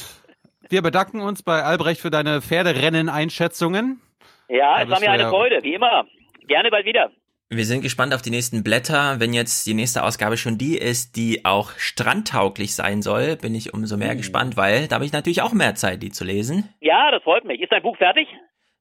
Wir 0.69 0.83
bedanken 0.83 1.20
uns 1.20 1.43
bei 1.43 1.62
Albrecht 1.62 2.01
für 2.01 2.10
deine 2.10 2.41
Pferderennen-Einschätzungen. 2.41 4.01
Ja, 4.49 4.83
es 4.83 4.91
war 4.91 5.01
mir 5.01 5.10
eine 5.10 5.28
Freude, 5.28 5.62
wie 5.62 5.75
immer. 5.75 6.07
Gerne 6.51 6.69
bald 6.69 6.85
wieder. 6.85 7.12
Wir 7.49 7.65
sind 7.65 7.81
gespannt 7.83 8.12
auf 8.12 8.23
die 8.23 8.31
nächsten 8.31 8.65
Blätter. 8.65 9.20
Wenn 9.20 9.33
jetzt 9.33 9.67
die 9.67 9.75
nächste 9.75 10.03
Ausgabe 10.03 10.37
schon 10.37 10.59
die 10.59 10.77
ist, 10.77 11.15
die 11.15 11.45
auch 11.45 11.70
strandtauglich 11.79 12.75
sein 12.75 13.03
soll, 13.03 13.37
bin 13.37 13.55
ich 13.55 13.73
umso 13.73 13.97
mehr 13.97 14.15
mhm. 14.15 14.19
gespannt, 14.19 14.57
weil 14.57 14.89
da 14.89 14.97
habe 14.97 15.05
ich 15.05 15.12
natürlich 15.12 15.43
auch 15.43 15.53
mehr 15.53 15.77
Zeit, 15.77 16.03
die 16.03 16.11
zu 16.11 16.25
lesen. 16.25 16.69
Ja, 16.81 17.12
das 17.12 17.23
freut 17.23 17.45
mich. 17.45 17.61
Ist 17.61 17.70
dein 17.70 17.83
Buch 17.83 17.97
fertig? 17.97 18.27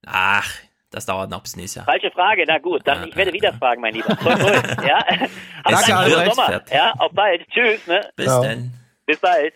Ach, 0.07 0.51
das 0.89 1.05
dauert 1.05 1.29
noch 1.29 1.43
bis 1.43 1.57
nächstes 1.57 1.75
Jahr. 1.75 1.85
Falsche 1.85 2.09
Frage, 2.09 2.43
na 2.47 2.57
gut, 2.57 2.81
dann 2.85 3.07
ich 3.07 3.15
werde 3.15 3.33
wieder 3.33 3.53
fragen, 3.53 3.81
mein 3.81 3.93
Lieber. 3.93 4.17
Toll, 4.17 4.33
toll. 4.33 4.63
Ja, 4.87 5.03
Danke, 5.63 5.95
Albrecht. 5.95 6.33
Sommer. 6.33 6.63
Ja, 6.71 6.93
auf 6.97 7.11
bald. 7.11 7.47
Tschüss. 7.49 7.85
Ne? 7.85 8.01
Bis 8.15 8.25
ja. 8.25 8.41
dann. 8.41 8.73
Bis 9.05 9.19
bald. 9.19 9.53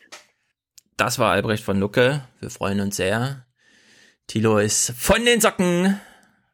Das 0.98 1.18
war 1.18 1.32
Albrecht 1.32 1.64
von 1.64 1.80
Lucke. 1.80 2.22
Wir 2.40 2.52
freuen 2.52 2.80
uns 2.80 2.96
sehr. 2.96 3.48
Tilo 4.28 4.60
ist 4.60 4.92
von 5.02 5.26
den 5.26 5.42
Socken. 5.42 6.00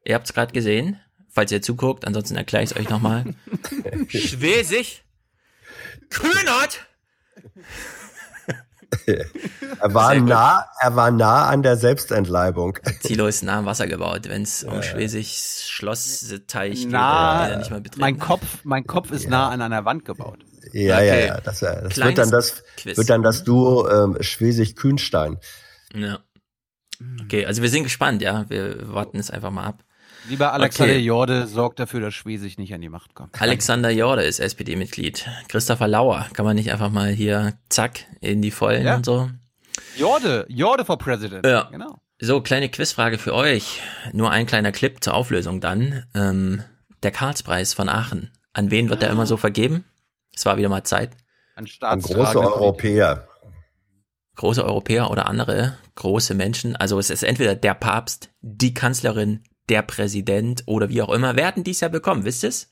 Ihr 0.05 0.15
habt 0.15 0.25
es 0.25 0.33
gerade 0.33 0.53
gesehen 0.53 1.01
falls 1.29 1.51
ihr 1.51 1.61
zuguckt. 1.61 2.05
Ansonsten 2.05 2.35
erkläre 2.35 2.63
ich 2.63 2.71
es 2.71 2.77
euch 2.77 2.89
nochmal. 2.89 3.25
Schwesig. 4.07 5.03
Kühnert. 6.09 6.87
er 9.05 9.93
war 9.93 10.15
nah, 10.15 10.65
er 10.79 10.95
war 10.95 11.11
nah 11.11 11.47
an 11.47 11.63
der 11.63 11.77
Selbstentleibung. 11.77 12.77
Tilo 13.03 13.27
ist 13.27 13.43
nah 13.43 13.59
am 13.59 13.65
Wasser 13.65 13.87
gebaut, 13.87 14.27
wenn 14.27 14.41
es 14.41 14.63
um 14.63 14.81
Schwesigs 14.81 15.67
Schlossteich 15.69 16.81
geht. 16.81 16.91
Nah, 16.91 17.57
nicht 17.57 17.69
mal 17.69 17.83
mein 17.97 18.17
Kopf, 18.17 18.59
mein 18.63 18.87
Kopf 18.87 19.11
ist 19.11 19.25
ja. 19.25 19.29
nah 19.29 19.49
an 19.49 19.61
einer 19.61 19.85
Wand 19.85 20.05
gebaut. 20.05 20.39
Ja, 20.73 20.97
okay. 20.97 21.07
ja, 21.07 21.15
ja. 21.19 21.41
Das, 21.41 21.59
das 21.59 21.97
wird 21.97 22.17
dann 22.17 22.31
das, 22.31 22.63
Quiz. 22.77 22.97
wird 22.97 23.09
dann 23.09 23.23
das 23.23 23.43
Duo 23.43 23.87
ähm, 23.89 24.17
Schwesig-Kühnstein. 24.19 25.37
Ja. 25.93 26.19
Okay, 27.23 27.45
also 27.45 27.61
wir 27.61 27.69
sind 27.69 27.83
gespannt, 27.83 28.21
ja. 28.21 28.49
Wir 28.49 28.93
warten 28.93 29.19
es 29.19 29.31
einfach 29.31 29.51
mal 29.51 29.65
ab. 29.65 29.83
Lieber 30.27 30.53
Alexander 30.53 30.93
okay. 30.93 31.01
Jorde 31.01 31.47
sorgt 31.47 31.79
dafür, 31.79 32.01
dass 32.01 32.13
Schwesig 32.13 32.57
nicht 32.57 32.73
an 32.73 32.81
die 32.81 32.89
Macht 32.89 33.15
kommt. 33.15 33.41
Alexander 33.41 33.89
Jorde 33.89 34.23
ist 34.23 34.39
SPD-Mitglied. 34.39 35.27
Christopher 35.47 35.87
Lauer, 35.87 36.27
kann 36.33 36.45
man 36.45 36.55
nicht 36.55 36.71
einfach 36.71 36.89
mal 36.89 37.09
hier 37.09 37.53
zack 37.69 38.05
in 38.19 38.41
die 38.41 38.51
Vollen 38.51 38.85
ja. 38.85 38.95
und 38.95 39.05
so? 39.05 39.29
Jorde, 39.97 40.45
Jorde 40.49 40.85
for 40.85 40.97
President. 40.97 41.45
Ja. 41.45 41.69
Genau. 41.71 42.01
So, 42.19 42.41
kleine 42.41 42.69
Quizfrage 42.69 43.17
für 43.17 43.33
euch. 43.33 43.81
Nur 44.11 44.29
ein 44.29 44.45
kleiner 44.45 44.73
Clip 44.73 45.01
zur 45.01 45.13
Auflösung 45.13 45.61
dann. 45.61 46.05
Ähm, 46.13 46.63
der 47.01 47.11
Karlspreis 47.11 47.73
von 47.73 47.87
Aachen. 47.87 48.31
An 48.51 48.71
wen 48.71 48.89
wird 48.89 49.01
der 49.01 49.09
immer 49.09 49.25
so 49.25 49.37
vergeben? 49.37 49.85
Es 50.35 50.45
war 50.45 50.57
wieder 50.57 50.69
mal 50.69 50.83
Zeit. 50.83 51.11
An, 51.55 51.65
An 51.81 52.01
große 52.01 52.39
Europäer. 52.39 53.27
Große 54.35 54.63
Europäer 54.63 55.09
oder 55.11 55.27
andere 55.27 55.77
große 55.99 56.33
Menschen. 56.33 56.75
Also 56.75 56.97
es 56.97 57.11
ist 57.11 57.23
entweder 57.23 57.55
der 57.55 57.75
Papst, 57.75 58.29
die 58.41 58.73
Kanzlerin, 58.73 59.43
der 59.69 59.81
Präsident 59.81 60.63
oder 60.65 60.89
wie 60.89 61.01
auch 61.01 61.09
immer. 61.09 61.35
Wer 61.35 61.47
hat 61.47 61.57
denn 61.57 61.63
dies 61.63 61.79
Jahr 61.79 61.91
bekommen? 61.91 62.25
Wisst 62.25 62.43
ihr 62.43 62.49
es? 62.49 62.69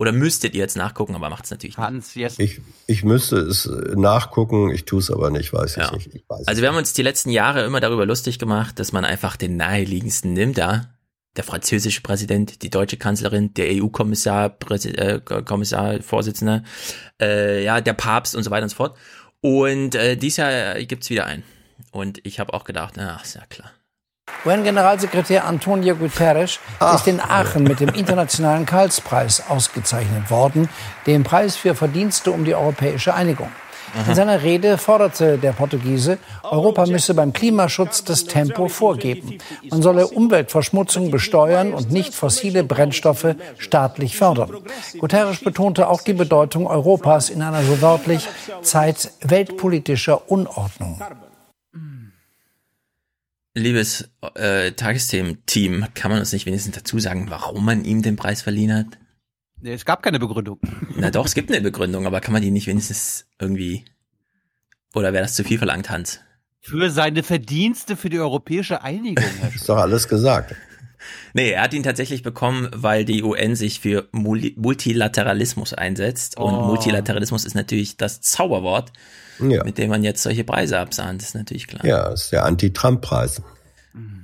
Oder 0.00 0.12
müsstet 0.12 0.54
ihr 0.54 0.60
jetzt 0.60 0.78
nachgucken, 0.78 1.14
aber 1.14 1.28
macht 1.28 1.44
es 1.44 1.50
natürlich 1.50 1.76
nicht. 1.76 1.86
Hans, 1.86 2.14
yes. 2.14 2.38
ich, 2.38 2.62
ich 2.86 3.04
müsste 3.04 3.36
es 3.36 3.70
nachgucken, 3.94 4.70
ich 4.70 4.86
tue 4.86 4.98
es 4.98 5.10
aber 5.10 5.28
nicht, 5.28 5.52
weiß 5.52 5.76
ja. 5.76 5.84
ich 5.88 5.92
nicht. 5.92 6.14
Ich 6.14 6.24
weiß 6.26 6.48
also 6.48 6.62
wir 6.62 6.70
haben 6.70 6.76
uns 6.78 6.94
die 6.94 7.02
letzten 7.02 7.28
Jahre 7.28 7.64
immer 7.66 7.80
darüber 7.80 8.06
lustig 8.06 8.38
gemacht, 8.38 8.78
dass 8.78 8.92
man 8.92 9.04
einfach 9.04 9.36
den 9.36 9.58
naheliegendsten 9.58 10.32
nimmt, 10.32 10.56
ja. 10.56 10.94
Der 11.36 11.44
französische 11.44 12.00
Präsident, 12.00 12.62
die 12.62 12.70
deutsche 12.70 12.96
Kanzlerin, 12.96 13.52
der 13.52 13.66
EU-Kommissar, 13.72 14.56
äh, 14.70 15.20
Kommissar, 15.20 16.02
Vorsitzende, 16.02 16.64
äh, 17.20 17.62
ja, 17.62 17.82
der 17.82 17.92
Papst 17.92 18.34
und 18.34 18.42
so 18.42 18.50
weiter 18.50 18.64
und 18.64 18.70
so 18.70 18.76
fort. 18.76 18.96
Und 19.42 19.94
äh, 19.96 20.16
dieses 20.16 20.38
Jahr 20.38 20.82
gibt's 20.82 21.10
wieder 21.10 21.26
einen. 21.26 21.42
Und 21.92 22.24
ich 22.24 22.40
habe 22.40 22.54
auch 22.54 22.64
gedacht, 22.64 22.94
na, 22.96 23.20
ist 23.22 23.34
ja 23.34 23.44
klar. 23.50 23.70
UN-Generalsekretär 24.44 25.44
Antonio 25.44 25.96
Guterres 25.96 26.58
Ach. 26.78 26.94
ist 26.94 27.06
in 27.06 27.20
Aachen 27.20 27.64
mit 27.64 27.80
dem 27.80 27.90
Internationalen 27.90 28.66
Karlspreis 28.66 29.42
ausgezeichnet 29.48 30.30
worden, 30.30 30.68
dem 31.06 31.24
Preis 31.24 31.56
für 31.56 31.74
Verdienste 31.74 32.30
um 32.30 32.44
die 32.44 32.54
europäische 32.54 33.14
Einigung. 33.14 33.48
In 34.06 34.14
seiner 34.14 34.42
Rede 34.42 34.78
forderte 34.78 35.36
der 35.38 35.52
Portugiese, 35.52 36.18
Europa 36.44 36.86
müsse 36.86 37.14
beim 37.14 37.32
Klimaschutz 37.32 38.04
das 38.04 38.24
Tempo 38.24 38.68
vorgeben. 38.68 39.38
Man 39.68 39.82
solle 39.82 40.06
Umweltverschmutzung 40.06 41.10
besteuern 41.10 41.74
und 41.74 41.90
nicht 41.90 42.14
fossile 42.14 42.62
Brennstoffe 42.62 43.34
staatlich 43.58 44.16
fördern. 44.16 44.50
Guterres 44.98 45.40
betonte 45.40 45.88
auch 45.88 46.02
die 46.02 46.12
Bedeutung 46.12 46.66
Europas 46.66 47.30
in 47.30 47.42
einer 47.42 47.62
so 47.62 47.82
wörtlich 47.82 48.28
Zeit 48.62 49.10
weltpolitischer 49.22 50.30
Unordnung. 50.30 51.00
Liebes 53.54 54.08
äh, 54.34 54.72
Tagesthemen-Team, 54.72 55.86
kann 55.94 56.10
man 56.10 56.20
uns 56.20 56.32
nicht 56.32 56.46
wenigstens 56.46 56.76
dazu 56.76 56.98
sagen, 57.00 57.30
warum 57.30 57.64
man 57.64 57.84
ihm 57.84 58.02
den 58.02 58.16
Preis 58.16 58.42
verliehen 58.42 58.72
hat? 58.72 58.86
Nee, 59.60 59.72
es 59.72 59.84
gab 59.84 60.02
keine 60.02 60.18
Begründung. 60.18 60.60
Na 60.96 61.10
doch, 61.10 61.26
es 61.26 61.34
gibt 61.34 61.50
eine 61.50 61.60
Begründung, 61.60 62.06
aber 62.06 62.20
kann 62.20 62.32
man 62.32 62.42
die 62.42 62.50
nicht 62.50 62.66
wenigstens 62.66 63.26
irgendwie. 63.40 63.84
Oder 64.94 65.12
wäre 65.12 65.22
das 65.22 65.34
zu 65.34 65.44
viel 65.44 65.58
verlangt, 65.58 65.90
Hans? 65.90 66.20
Für 66.60 66.90
seine 66.90 67.22
Verdienste 67.22 67.96
für 67.96 68.08
die 68.08 68.18
europäische 68.18 68.82
Einigung. 68.82 69.24
ist 69.54 69.68
doch 69.68 69.78
alles 69.78 70.08
gesagt. 70.08 70.54
Nee, 71.32 71.52
er 71.52 71.62
hat 71.62 71.72
ihn 71.72 71.82
tatsächlich 71.82 72.22
bekommen, 72.22 72.68
weil 72.74 73.06
die 73.06 73.22
UN 73.22 73.56
sich 73.56 73.80
für 73.80 74.10
Multilateralismus 74.12 75.72
einsetzt. 75.72 76.36
Und 76.36 76.52
oh. 76.52 76.66
Multilateralismus 76.66 77.46
ist 77.46 77.54
natürlich 77.54 77.96
das 77.96 78.20
Zauberwort 78.20 78.92
ja. 79.42 79.64
mit 79.64 79.78
dem 79.78 79.90
man 79.90 80.04
jetzt 80.04 80.22
solche 80.22 80.44
Preise 80.44 80.78
absahnt, 80.78 81.22
ist 81.22 81.34
natürlich 81.34 81.66
klar. 81.66 81.84
Ja, 81.84 82.08
ist 82.08 82.32
der 82.32 82.44
Anti-Trump-Preis. 82.44 83.42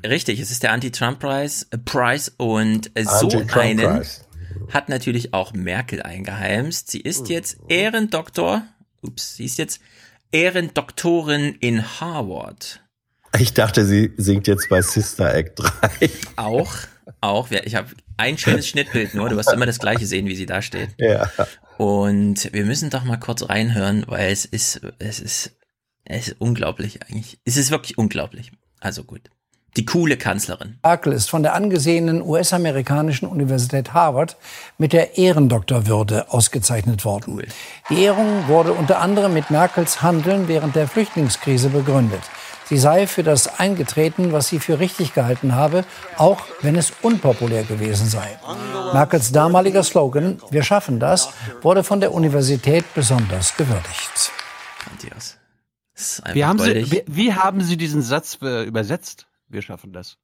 Richtig, 0.07 0.41
es 0.41 0.51
ist 0.51 0.62
der 0.62 0.73
Anti-Trump-Preis 0.73 1.69
äh, 1.70 1.78
Preis 1.78 2.33
und 2.36 2.91
äh, 2.95 3.05
so 3.05 3.28
einen 3.31 4.05
hat 4.70 4.89
natürlich 4.89 5.35
auch 5.35 5.53
Merkel 5.53 6.03
eingeheimst. 6.03 6.91
Sie 6.91 7.01
ist 7.01 7.28
jetzt 7.28 7.59
Ehrendoktor, 7.69 8.62
ups, 9.03 9.36
sie 9.36 9.45
ist 9.45 9.59
jetzt 9.59 9.81
Ehrendoktorin 10.33 11.57
in 11.61 12.01
Harvard. 12.01 12.81
Ich 13.39 13.55
dachte, 13.55 13.85
sie 13.85 14.12
singt 14.17 14.47
jetzt 14.47 14.69
bei 14.69 14.83
Sister 14.83 15.35
Act 15.35 15.61
3. 15.61 16.11
Auch, 16.36 16.75
auch. 17.20 17.51
Ich 17.51 17.75
habe 17.75 17.89
ein 18.17 18.39
schönes 18.39 18.69
Schnittbild 18.69 19.15
nur. 19.15 19.28
Du 19.28 19.36
wirst 19.36 19.53
immer 19.53 19.67
das 19.67 19.78
gleiche 19.78 20.07
sehen, 20.07 20.27
wie 20.27 20.36
sie 20.36 20.47
da 20.47 20.62
steht. 20.62 20.91
Ja. 20.99 21.31
Und 21.78 22.53
wir 22.53 22.65
müssen 22.65 22.91
doch 22.91 23.05
mal 23.05 23.19
kurz 23.19 23.49
reinhören, 23.49 24.05
weil 24.07 24.31
es 24.31 24.45
ist, 24.45 24.81
es 24.99 25.20
ist, 25.20 25.57
es 26.05 26.28
ist 26.28 26.41
unglaublich 26.41 27.03
eigentlich. 27.03 27.39
Es 27.45 27.57
ist 27.57 27.70
wirklich 27.70 27.99
unglaublich. 27.99 28.53
Also 28.81 29.05
gut. 29.05 29.31
Die 29.77 29.85
coole 29.85 30.17
Kanzlerin. 30.17 30.78
Merkel 30.83 31.12
ist 31.12 31.28
von 31.28 31.43
der 31.43 31.53
angesehenen 31.53 32.23
US-amerikanischen 32.23 33.28
Universität 33.28 33.93
Harvard 33.93 34.39
mit 34.78 34.95
der 34.95 35.19
Ehrendoktorwürde 35.19 36.33
ausgezeichnet 36.33 37.05
worden. 37.05 37.35
Cool. 37.35 37.47
Die 37.91 38.03
Ehrung 38.03 38.49
wurde 38.49 38.73
unter 38.73 39.01
anderem 39.01 39.35
mit 39.35 39.51
Merkels 39.51 40.01
Handeln 40.01 40.49
während 40.49 40.77
der 40.77 40.89
Flüchtlingskrise 40.89 41.69
begründet. 41.69 42.23
Sie 42.69 42.78
sei 42.78 43.07
für 43.07 43.23
das 43.23 43.61
eingetreten, 43.61 44.33
was 44.33 44.49
sie 44.49 44.59
für 44.59 44.81
richtig 44.81 45.15
gehalten 45.15 45.55
habe, 45.55 45.85
auch 46.17 46.43
wenn 46.62 46.75
es 46.75 46.93
unpopulär 47.03 47.62
gewesen 47.62 48.09
sei. 48.09 48.39
Merkels 48.93 49.31
damaliger 49.31 49.85
Slogan, 49.85 50.41
wir 50.51 50.65
schaffen 50.65 50.99
das, 50.99 51.28
wurde 51.62 51.85
von 51.85 52.01
der 52.01 52.12
Universität 52.12 52.85
besonders 52.95 53.57
gewürdigt. 53.57 54.33
Matthias. 54.91 55.39
Wie 56.33 56.45
haben, 56.45 56.59
Sie, 56.59 56.91
wie, 56.91 57.03
wie 57.07 57.33
haben 57.33 57.62
Sie 57.62 57.77
diesen 57.77 58.03
Satz 58.03 58.39
äh, 58.43 58.65
übersetzt? 58.65 59.27
Wir 59.49 59.62
schaffen 59.62 59.93
das. 59.93 60.19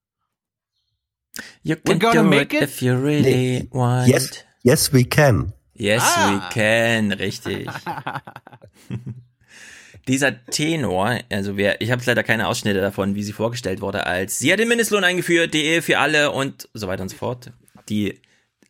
You 1.62 1.76
can 1.76 1.94
We're 1.94 1.98
gonna 1.98 2.22
do 2.22 2.28
make 2.28 2.54
it 2.54 2.62
if 2.62 2.82
you 2.82 2.94
really 2.94 3.22
nee. 3.62 3.68
want. 3.70 4.08
Yes, 4.08 4.44
yes 4.62 4.92
we 4.92 5.04
can. 5.04 5.54
Yes 5.74 6.02
ah. 6.04 6.30
we 6.30 6.40
can, 6.52 7.12
richtig. 7.12 7.68
dieser 10.08 10.44
Tenor, 10.46 11.18
also 11.30 11.56
wer, 11.56 11.80
ich 11.80 11.90
habe 11.90 12.02
leider 12.04 12.22
keine 12.22 12.48
Ausschnitte 12.48 12.80
davon, 12.80 13.14
wie 13.14 13.22
sie 13.22 13.32
vorgestellt 13.32 13.80
wurde, 13.80 14.06
als 14.06 14.38
sie 14.38 14.52
hat 14.52 14.58
den 14.58 14.68
Mindestlohn 14.68 15.04
eingeführt, 15.04 15.54
die 15.54 15.62
Ehe 15.62 15.82
für 15.82 15.98
alle 15.98 16.32
und 16.32 16.68
so 16.74 16.88
weiter 16.88 17.02
und 17.02 17.08
so 17.08 17.16
fort. 17.16 17.52
Die 17.88 18.20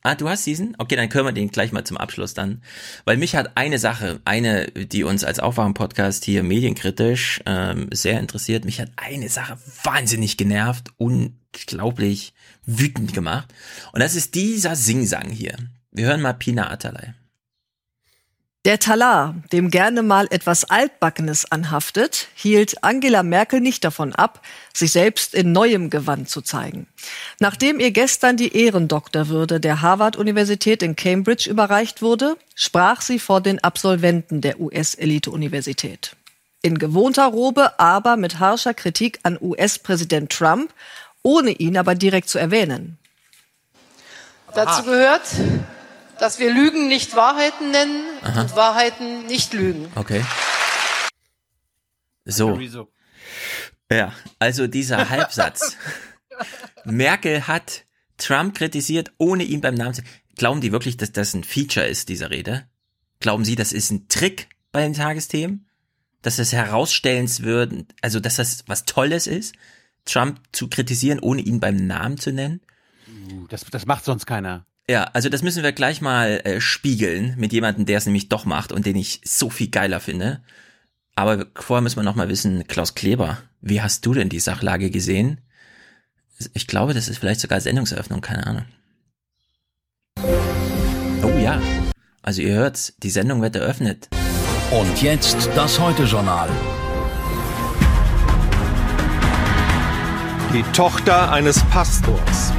Ah, 0.04 0.16
du 0.16 0.28
hast 0.28 0.44
diesen? 0.44 0.74
Okay, 0.78 0.96
dann 0.96 1.08
können 1.08 1.26
wir 1.26 1.32
den 1.32 1.52
gleich 1.52 1.70
mal 1.70 1.84
zum 1.84 1.96
Abschluss 1.96 2.34
dann. 2.34 2.60
Weil 3.04 3.16
mich 3.16 3.36
hat 3.36 3.56
eine 3.56 3.78
Sache, 3.78 4.20
eine, 4.24 4.66
die 4.66 5.04
uns 5.04 5.22
als 5.22 5.38
Aufwachen-Podcast 5.38 6.24
hier 6.24 6.42
medienkritisch 6.42 7.40
ähm, 7.46 7.88
sehr 7.92 8.18
interessiert, 8.18 8.64
mich 8.64 8.80
hat 8.80 8.90
eine 8.96 9.28
Sache 9.28 9.58
wahnsinnig 9.84 10.36
genervt, 10.36 10.88
unglaublich 10.96 12.34
wütend 12.66 13.14
gemacht. 13.14 13.54
Und 13.92 14.00
das 14.00 14.16
ist 14.16 14.34
dieser 14.34 14.74
Singsang 14.74 15.30
hier. 15.30 15.54
Wir 15.92 16.06
hören 16.06 16.20
mal 16.20 16.32
Pina 16.32 16.68
Atalay. 16.68 17.14
Der 18.64 18.78
Talar, 18.78 19.34
dem 19.50 19.70
gerne 19.72 20.04
mal 20.04 20.28
etwas 20.30 20.62
Altbackenes 20.62 21.50
anhaftet, 21.50 22.28
hielt 22.36 22.84
Angela 22.84 23.24
Merkel 23.24 23.60
nicht 23.60 23.82
davon 23.82 24.14
ab, 24.14 24.40
sich 24.72 24.92
selbst 24.92 25.34
in 25.34 25.50
neuem 25.50 25.90
Gewand 25.90 26.28
zu 26.28 26.42
zeigen. 26.42 26.86
Nachdem 27.40 27.80
ihr 27.80 27.90
gestern 27.90 28.36
die 28.36 28.56
Ehrendoktorwürde 28.56 29.58
der 29.58 29.82
Harvard-Universität 29.82 30.84
in 30.84 30.94
Cambridge 30.94 31.50
überreicht 31.50 32.02
wurde, 32.02 32.36
sprach 32.54 33.00
sie 33.00 33.18
vor 33.18 33.40
den 33.40 33.58
Absolventen 33.64 34.40
der 34.40 34.60
US-Elite-Universität. 34.60 36.14
In 36.62 36.78
gewohnter 36.78 37.26
Robe, 37.26 37.80
aber 37.80 38.16
mit 38.16 38.38
harscher 38.38 38.74
Kritik 38.74 39.18
an 39.24 39.36
US-Präsident 39.40 40.30
Trump, 40.30 40.72
ohne 41.24 41.50
ihn 41.50 41.76
aber 41.76 41.96
direkt 41.96 42.28
zu 42.28 42.38
erwähnen. 42.38 42.96
Dazu 44.54 44.84
gehört, 44.84 45.22
dass 46.22 46.38
wir 46.38 46.54
Lügen 46.54 46.86
nicht 46.86 47.16
Wahrheiten 47.16 47.72
nennen 47.72 48.04
Aha. 48.22 48.42
und 48.42 48.54
Wahrheiten 48.54 49.26
nicht 49.26 49.52
Lügen. 49.54 49.90
Okay. 49.96 50.24
So. 52.24 52.56
Ja, 53.90 54.12
also 54.38 54.68
dieser 54.68 55.08
Halbsatz. 55.10 55.76
Merkel 56.84 57.48
hat 57.48 57.86
Trump 58.18 58.54
kritisiert, 58.54 59.10
ohne 59.18 59.42
ihn 59.42 59.60
beim 59.60 59.74
Namen 59.74 59.94
zu. 59.94 60.02
Glauben 60.36 60.60
die 60.60 60.70
wirklich, 60.70 60.96
dass 60.96 61.10
das 61.10 61.34
ein 61.34 61.42
Feature 61.42 61.86
ist, 61.86 62.08
dieser 62.08 62.30
Rede? 62.30 62.68
Glauben 63.18 63.44
Sie, 63.44 63.56
das 63.56 63.72
ist 63.72 63.90
ein 63.90 64.06
Trick 64.06 64.48
bei 64.70 64.82
den 64.82 64.94
Tagesthemen? 64.94 65.66
Dass 66.22 66.36
das 66.36 66.52
herausstellens 66.52 67.42
würden, 67.42 67.88
also 68.00 68.20
dass 68.20 68.36
das 68.36 68.62
was 68.68 68.84
Tolles 68.84 69.26
ist, 69.26 69.56
Trump 70.04 70.38
zu 70.52 70.68
kritisieren, 70.68 71.18
ohne 71.18 71.42
ihn 71.42 71.58
beim 71.58 71.84
Namen 71.88 72.16
zu 72.16 72.30
nennen? 72.30 72.60
Das, 73.48 73.64
das 73.64 73.86
macht 73.86 74.04
sonst 74.04 74.26
keiner. 74.26 74.66
Ja, 74.88 75.04
also 75.12 75.28
das 75.28 75.42
müssen 75.42 75.62
wir 75.62 75.72
gleich 75.72 76.00
mal 76.00 76.40
äh, 76.44 76.60
spiegeln 76.60 77.34
mit 77.38 77.52
jemandem, 77.52 77.86
der 77.86 77.98
es 77.98 78.06
nämlich 78.06 78.28
doch 78.28 78.44
macht 78.44 78.72
und 78.72 78.84
den 78.84 78.96
ich 78.96 79.20
so 79.24 79.48
viel 79.48 79.68
geiler 79.68 80.00
finde. 80.00 80.42
Aber 81.14 81.46
vorher 81.54 81.82
müssen 81.82 81.96
wir 81.96 82.02
noch 82.02 82.16
mal 82.16 82.28
wissen, 82.28 82.66
Klaus 82.66 82.94
Kleber, 82.94 83.38
wie 83.60 83.80
hast 83.80 84.04
du 84.06 84.14
denn 84.14 84.28
die 84.28 84.40
Sachlage 84.40 84.90
gesehen? 84.90 85.40
Ich 86.54 86.66
glaube, 86.66 86.94
das 86.94 87.08
ist 87.08 87.18
vielleicht 87.18 87.40
sogar 87.40 87.60
Sendungseröffnung, 87.60 88.20
keine 88.20 88.46
Ahnung. 88.46 88.64
Oh 91.22 91.38
ja, 91.38 91.60
also 92.22 92.42
ihr 92.42 92.54
hört's, 92.54 92.94
die 92.98 93.10
Sendung 93.10 93.40
wird 93.40 93.54
eröffnet. 93.54 94.08
Und 94.72 95.02
jetzt 95.02 95.48
das 95.54 95.78
Heute-Journal. 95.78 96.48
Die 100.52 100.62
Tochter 100.72 101.30
eines 101.30 101.62
Pastors 101.64 102.52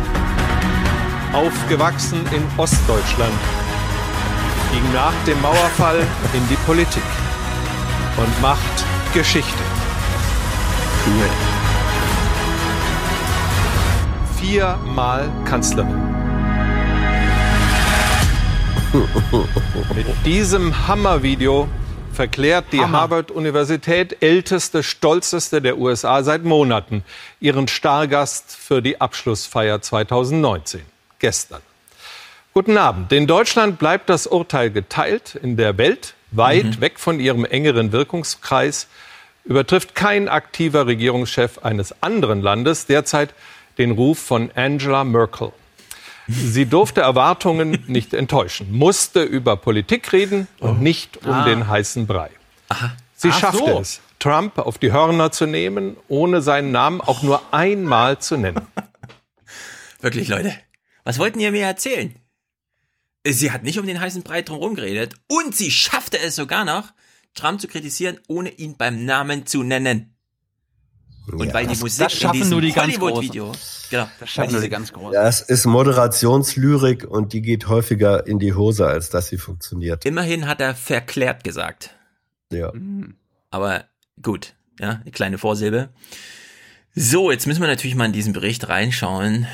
aufgewachsen 1.33 2.21
in 2.31 2.43
Ostdeutschland, 2.57 3.33
ging 4.71 4.93
nach 4.93 5.13
dem 5.25 5.41
Mauerfall 5.41 5.99
in 6.33 6.47
die 6.49 6.57
Politik 6.65 7.03
und 8.17 8.41
macht 8.41 8.85
Geschichte. 9.13 9.63
Cool. 11.05 11.29
viermal 14.43 15.31
Kanzlerin. 15.45 16.01
Mit 19.95 20.05
diesem 20.25 20.87
Hammervideo 20.87 21.69
verklärt 22.11 22.65
die. 22.73 22.81
Harvard-Universität, 22.81 24.17
älteste, 24.21 24.83
stolzeste 24.83 25.61
der 25.61 25.77
USA 25.77 26.23
seit 26.23 26.43
Monaten, 26.43 27.05
ihren 27.39 27.69
Stargast 27.69 28.55
für 28.55 28.81
die 28.81 28.99
Abschlussfeier 28.99 29.81
2019. 29.81 30.92
Gestern. 31.23 31.61
Guten 32.53 32.75
Abend. 32.77 33.09
In 33.13 33.27
Deutschland 33.27 33.79
bleibt 33.79 34.09
das 34.09 34.27
Urteil 34.27 34.71
geteilt. 34.71 35.35
In 35.41 35.55
der 35.55 35.77
Welt, 35.77 36.15
weit 36.31 36.65
Mhm. 36.65 36.81
weg 36.81 36.99
von 36.99 37.21
ihrem 37.21 37.45
engeren 37.45 37.93
Wirkungskreis, 37.93 38.87
übertrifft 39.45 39.95
kein 39.95 40.27
aktiver 40.27 40.85
Regierungschef 40.85 41.59
eines 41.59 41.95
anderen 42.03 42.41
Landes 42.41 42.87
derzeit 42.87 43.33
den 43.77 43.91
Ruf 43.91 44.19
von 44.19 44.51
Angela 44.53 45.05
Merkel. 45.05 45.53
Sie 46.27 46.65
durfte 46.65 46.99
Erwartungen 46.99 47.81
nicht 47.87 48.13
enttäuschen, 48.13 48.69
musste 48.73 49.23
über 49.23 49.55
Politik 49.55 50.11
reden 50.11 50.49
und 50.59 50.81
nicht 50.81 51.23
um 51.25 51.31
Ah. 51.31 51.45
den 51.45 51.69
heißen 51.69 52.05
Brei. 52.05 52.31
Sie 53.15 53.29
Ach 53.31 53.39
schaffte 53.39 53.59
so. 53.71 53.79
es, 53.79 54.01
Trump 54.19 54.57
auf 54.59 54.77
die 54.77 54.91
Hörner 54.91 55.31
zu 55.31 55.45
nehmen, 55.45 55.95
ohne 56.09 56.41
seinen 56.41 56.73
Namen 56.73 56.99
auch 56.99 57.23
nur 57.23 57.41
einmal 57.53 58.19
zu 58.19 58.35
nennen. 58.35 58.67
Wirklich, 60.01 60.27
Leute. 60.27 60.53
Was 61.03 61.19
wollten 61.19 61.39
ihr 61.39 61.51
mir 61.51 61.65
erzählen? 61.65 62.15
Sie 63.25 63.51
hat 63.51 63.63
nicht 63.63 63.79
um 63.79 63.85
den 63.87 63.99
heißen 63.99 64.23
Brei 64.23 64.41
drumherum 64.41 64.75
geredet 64.75 65.15
und 65.29 65.55
sie 65.55 65.71
schaffte 65.71 66.19
es 66.19 66.35
sogar 66.35 66.65
noch, 66.65 66.93
Trump 67.35 67.61
zu 67.61 67.67
kritisieren, 67.67 68.19
ohne 68.27 68.49
ihn 68.49 68.75
beim 68.77 69.05
Namen 69.05 69.45
zu 69.45 69.63
nennen. 69.63 70.09
Und 71.31 71.47
Ja. 71.47 71.53
weil 71.53 71.63
die 71.65 71.69
Das- 71.73 71.79
Musik 71.79 71.99
das 72.03 72.13
in 72.15 72.19
schaffen 72.19 72.33
diesem 72.37 72.51
nur 72.51 72.61
die 72.61 72.73
ganz 72.73 72.97
Hollywood-Video, 72.99 73.53
genau, 73.89 74.07
Das 74.19 74.37
weil 74.37 74.47
diese- 74.47 74.69
Das 75.13 75.39
ist 75.41 75.65
Moderationslyrik 75.65 77.05
und 77.09 77.31
die 77.31 77.41
geht 77.41 77.67
häufiger 77.69 78.27
in 78.27 78.39
die 78.39 78.53
Hose, 78.53 78.85
als 78.85 79.09
dass 79.09 79.27
sie 79.27 79.37
funktioniert. 79.37 80.03
Immerhin 80.05 80.47
hat 80.47 80.59
er 80.59 80.75
verklärt 80.75 81.45
gesagt. 81.45 81.91
Ja. 82.51 82.73
Aber 83.51 83.85
gut, 84.21 84.53
ja, 84.81 84.99
eine 85.01 85.11
kleine 85.11 85.37
Vorsilbe. 85.37 85.93
So, 86.93 87.31
jetzt 87.31 87.47
müssen 87.47 87.61
wir 87.61 87.67
natürlich 87.69 87.95
mal 87.95 88.05
in 88.05 88.11
diesen 88.11 88.33
Bericht 88.33 88.67
reinschauen. 88.67 89.47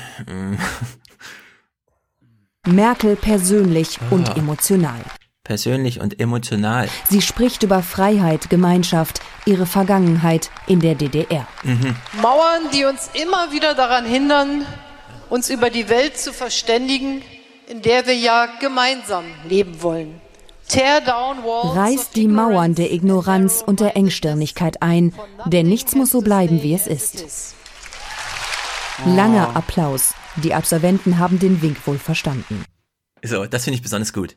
Merkel 2.74 3.16
persönlich 3.16 3.98
und 4.10 4.36
emotional. 4.36 5.00
Persönlich 5.44 6.00
und 6.00 6.20
emotional. 6.20 6.88
Sie 7.08 7.22
spricht 7.22 7.62
über 7.62 7.82
Freiheit, 7.82 8.50
Gemeinschaft, 8.50 9.20
ihre 9.46 9.66
Vergangenheit 9.66 10.50
in 10.66 10.80
der 10.80 10.94
DDR. 10.94 11.46
Mhm. 11.64 11.96
Mauern, 12.22 12.70
die 12.72 12.84
uns 12.84 13.10
immer 13.14 13.50
wieder 13.50 13.74
daran 13.74 14.04
hindern, 14.04 14.64
uns 15.28 15.50
über 15.50 15.70
die 15.70 15.88
Welt 15.88 16.18
zu 16.18 16.32
verständigen, 16.32 17.22
in 17.66 17.82
der 17.82 18.06
wir 18.06 18.14
ja 18.14 18.46
gemeinsam 18.60 19.24
leben 19.48 19.82
wollen. 19.82 20.20
Tear 20.68 21.00
down 21.00 21.42
walls 21.42 21.76
Reißt 21.76 22.16
die 22.16 22.28
Mauern 22.28 22.76
der 22.76 22.92
Ignoranz 22.92 23.62
und 23.66 23.80
der 23.80 23.96
Engstirnigkeit 23.96 24.82
ein, 24.82 25.12
denn 25.46 25.68
nichts 25.68 25.96
muss 25.96 26.10
so 26.10 26.20
bleiben, 26.20 26.62
wie 26.62 26.74
es 26.74 26.86
ist. 26.86 27.54
Langer 29.04 29.56
Applaus. 29.56 30.14
Die 30.36 30.54
Absolventen 30.54 31.18
haben 31.18 31.38
den 31.38 31.62
Wink 31.62 31.86
wohl 31.86 31.98
verstanden. 31.98 32.64
So, 33.22 33.46
das 33.46 33.64
finde 33.64 33.76
ich 33.76 33.82
besonders 33.82 34.12
gut. 34.12 34.36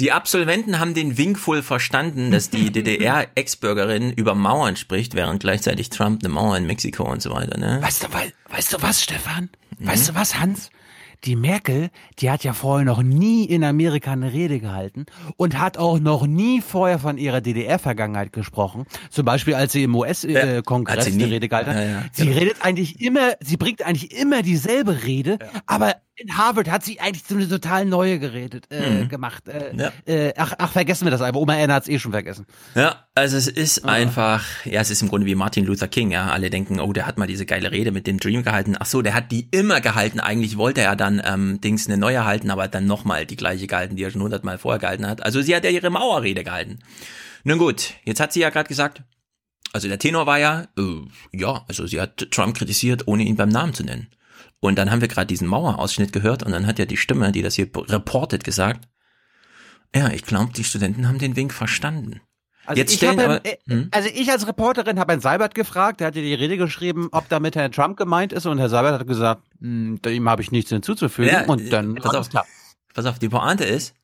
Die 0.00 0.12
Absolventen 0.12 0.78
haben 0.78 0.94
den 0.94 1.18
Wink 1.18 1.46
wohl 1.46 1.62
verstanden, 1.62 2.30
dass 2.30 2.50
die 2.50 2.70
DDR-Ex-Bürgerin 2.72 4.12
über 4.12 4.34
Mauern 4.34 4.76
spricht, 4.76 5.14
während 5.14 5.40
gleichzeitig 5.40 5.90
Trump 5.90 6.22
eine 6.22 6.32
Mauer 6.32 6.56
in 6.56 6.66
Mexiko 6.66 7.04
und 7.04 7.20
so 7.22 7.30
weiter, 7.30 7.58
ne? 7.58 7.78
Weißt 7.82 8.04
du, 8.04 8.12
weil, 8.12 8.32
weißt 8.48 8.74
du 8.74 8.82
was, 8.82 9.02
Stefan? 9.02 9.50
Mhm. 9.78 9.86
Weißt 9.86 10.08
du 10.08 10.14
was, 10.14 10.38
Hans? 10.38 10.70
Die 11.24 11.36
Merkel, 11.36 11.90
die 12.18 12.30
hat 12.30 12.42
ja 12.42 12.52
vorher 12.52 12.84
noch 12.84 13.02
nie 13.02 13.44
in 13.44 13.62
Amerika 13.62 14.10
eine 14.10 14.32
Rede 14.32 14.58
gehalten 14.58 15.06
und 15.36 15.58
hat 15.58 15.78
auch 15.78 16.00
noch 16.00 16.26
nie 16.26 16.60
vorher 16.60 16.98
von 16.98 17.16
ihrer 17.16 17.40
DDR-Vergangenheit 17.40 18.32
gesprochen. 18.32 18.86
Zum 19.08 19.24
Beispiel, 19.24 19.54
als 19.54 19.70
sie 19.70 19.84
im 19.84 19.94
hat 19.94 20.00
US-Kongress 20.00 21.04
sie 21.04 21.12
nie. 21.12 21.24
eine 21.24 21.32
Rede 21.34 21.48
gehalten 21.48 21.70
hat. 21.70 21.76
Ja, 21.76 21.84
ja, 21.84 22.04
sie 22.10 22.26
genau. 22.26 22.38
redet 22.38 22.64
eigentlich 22.64 23.00
immer, 23.00 23.34
sie 23.40 23.56
bringt 23.56 23.82
eigentlich 23.82 24.16
immer 24.18 24.42
dieselbe 24.42 25.04
Rede, 25.04 25.38
aber 25.66 25.94
in 26.16 26.36
Harvard 26.36 26.70
hat 26.70 26.84
sie 26.84 27.00
eigentlich 27.00 27.24
so 27.26 27.34
eine 27.34 27.48
total 27.48 27.84
neue 27.86 28.18
geredet, 28.18 28.66
äh, 28.70 29.02
Mhm. 29.04 29.08
gemacht. 29.08 29.48
Äh, 29.48 29.74
Ja. 29.74 29.92
äh, 30.06 30.32
ach, 30.36 30.52
ach, 30.58 30.70
vergessen 30.72 31.06
wir 31.06 31.10
das 31.10 31.22
einfach. 31.22 31.40
Oma 31.40 31.54
Erna 31.56 31.74
hat 31.74 31.84
es 31.84 31.88
eh 31.88 31.98
schon 31.98 32.12
vergessen. 32.12 32.46
Ja, 32.74 33.06
also 33.14 33.36
es 33.36 33.48
ist 33.48 33.84
einfach, 33.86 34.44
ja, 34.64 34.80
es 34.82 34.90
ist 34.90 35.00
im 35.02 35.08
Grunde 35.08 35.26
wie 35.26 35.34
Martin 35.34 35.64
Luther 35.64 35.88
King, 35.88 36.10
ja. 36.10 36.28
Alle 36.28 36.50
denken, 36.50 36.80
oh, 36.80 36.92
der 36.92 37.06
hat 37.06 37.16
mal 37.18 37.26
diese 37.26 37.46
geile 37.46 37.72
Rede 37.72 37.92
mit 37.92 38.06
dem 38.06 38.18
Dream 38.18 38.42
gehalten. 38.42 38.76
Ach 38.78 38.86
so, 38.86 39.00
der 39.02 39.14
hat 39.14 39.32
die 39.32 39.48
immer 39.50 39.80
gehalten. 39.80 40.20
Eigentlich 40.20 40.56
wollte 40.58 40.82
er 40.82 40.96
dann 40.96 41.20
ähm, 41.24 41.60
Dings 41.62 41.86
eine 41.86 41.96
neue 41.96 42.24
halten, 42.24 42.50
aber 42.50 42.68
dann 42.68 42.86
nochmal 42.86 43.24
die 43.26 43.36
gleiche 43.36 43.66
gehalten, 43.66 43.96
die 43.96 44.02
er 44.04 44.10
schon 44.10 44.22
hundertmal 44.22 44.58
vorher 44.58 44.78
gehalten 44.80 45.06
hat. 45.06 45.22
Also 45.22 45.40
sie 45.40 45.56
hat 45.56 45.64
ja 45.64 45.70
ihre 45.70 45.90
Mauerrede 45.90 46.44
gehalten. 46.44 46.80
Nun 47.44 47.58
gut, 47.58 47.94
jetzt 48.04 48.20
hat 48.20 48.32
sie 48.32 48.40
ja 48.40 48.50
gerade 48.50 48.68
gesagt, 48.68 49.02
also 49.72 49.88
der 49.88 49.98
Tenor 49.98 50.26
war 50.26 50.38
ja, 50.38 50.68
äh, 50.78 50.82
ja, 51.32 51.64
also 51.68 51.86
sie 51.86 52.00
hat 52.00 52.30
Trump 52.30 52.56
kritisiert, 52.58 53.08
ohne 53.08 53.22
ihn 53.22 53.36
beim 53.36 53.48
Namen 53.48 53.72
zu 53.72 53.82
nennen. 53.82 54.08
Und 54.64 54.76
dann 54.78 54.92
haben 54.92 55.00
wir 55.00 55.08
gerade 55.08 55.26
diesen 55.26 55.48
Mauerausschnitt 55.48 56.12
gehört 56.12 56.44
und 56.44 56.52
dann 56.52 56.68
hat 56.68 56.78
ja 56.78 56.84
die 56.84 56.96
Stimme, 56.96 57.32
die 57.32 57.42
das 57.42 57.56
hier 57.56 57.68
reportet, 57.74 58.44
gesagt, 58.44 58.88
ja, 59.92 60.08
ich 60.10 60.22
glaube, 60.22 60.52
die 60.52 60.62
Studenten 60.62 61.08
haben 61.08 61.18
den 61.18 61.34
Wink 61.34 61.52
verstanden. 61.52 62.20
Also 62.64 62.78
Jetzt 62.78 62.94
ich 62.94 63.08
aber, 63.08 63.44
äh, 63.44 63.56
hm? 63.66 63.88
also 63.90 64.08
ich 64.14 64.30
als 64.30 64.46
Reporterin 64.46 65.00
habe 65.00 65.14
Herrn 65.14 65.20
Seibert 65.20 65.56
gefragt, 65.56 65.98
der 65.98 66.06
hat 66.06 66.14
ja 66.14 66.22
die 66.22 66.32
Rede 66.32 66.56
geschrieben, 66.56 67.08
ob 67.10 67.28
damit 67.28 67.56
Herr 67.56 67.72
Trump 67.72 67.96
gemeint 67.96 68.32
ist 68.32 68.46
und 68.46 68.58
Herr 68.58 68.68
Seibert 68.68 69.00
hat 69.00 69.06
gesagt, 69.08 69.42
"Hm, 69.60 70.00
dem 70.00 70.28
habe 70.28 70.42
ich 70.42 70.52
nichts 70.52 70.70
hinzuzufügen 70.70 71.32
Ja, 71.32 71.44
und 71.46 71.72
dann 71.72 71.96
pass 71.96 72.14
auf, 72.14 72.28
pass 72.94 73.06
auf, 73.06 73.18
die 73.18 73.30
Pointe 73.30 73.64
ist, 73.64 73.96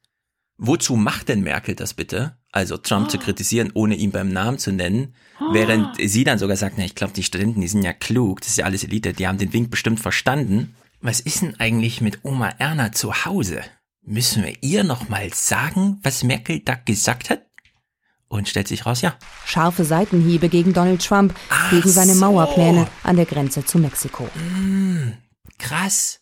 wozu 0.57 0.97
macht 0.97 1.29
denn 1.29 1.43
Merkel 1.43 1.77
das 1.77 1.95
bitte? 1.95 2.37
Also 2.51 2.79
Trump 2.79 3.11
zu 3.11 3.19
kritisieren, 3.19 3.71
ohne 3.75 3.95
ihn 3.95 4.11
beim 4.11 4.31
Namen 4.31 4.59
zu 4.59 4.73
nennen, 4.73 5.15
während 5.53 5.97
sie 6.01 6.25
dann 6.25 6.39
sogar 6.39 6.57
sagt, 6.57 6.77
na, 6.79 6.85
ich 6.85 6.95
glaube, 6.95 7.13
die 7.13 7.23
Studenten, 7.23 7.61
die 7.61 7.69
sind 7.69 7.83
ja 7.83 7.93
klug, 7.93 8.41
das 8.41 8.51
ist 8.51 8.59
ja 8.59 8.65
alles 8.65 8.85
Elite, 8.85 9.13
die 9.13 9.27
haben 9.27 9.39
den 9.39 9.53
Wink 9.53 9.71
bestimmt 9.71 10.01
verstanden. 10.01 10.75
Was 11.01 11.21
ist 11.21 11.43
denn 11.43 11.61
eigentlich 11.61 12.01
mit 12.01 12.21
Oma 12.25 12.49
Erna 12.59 12.93
zu 12.93 13.25
Hause? 13.25 13.61
Müssen 14.03 14.43
wir 14.43 14.55
ihr 14.63 14.85
noch 14.85 15.09
mal 15.11 15.33
sagen, 15.35 15.99
was 16.03 16.25
Merkel 16.25 16.61
da 16.61 16.75
gesagt 16.75 17.31
hat? 17.31 17.43
Und 18.29 18.49
stellt 18.49 18.69
sich 18.69 18.85
raus, 18.85 19.01
ja. 19.01 19.17
Scharfe 19.47 19.85
Seitenhiebe 19.85 20.49
gegen 20.49 20.73
Donald 20.73 21.05
Trump, 21.05 21.35
gegen 21.71 21.89
seine 21.89 22.15
Mauerpläne 22.15 22.87
an 23.03 23.17
der 23.17 23.27
Grenze 23.27 23.65
zu 23.65 23.79
Mexiko. 23.79 24.29
Krass. 25.59 26.21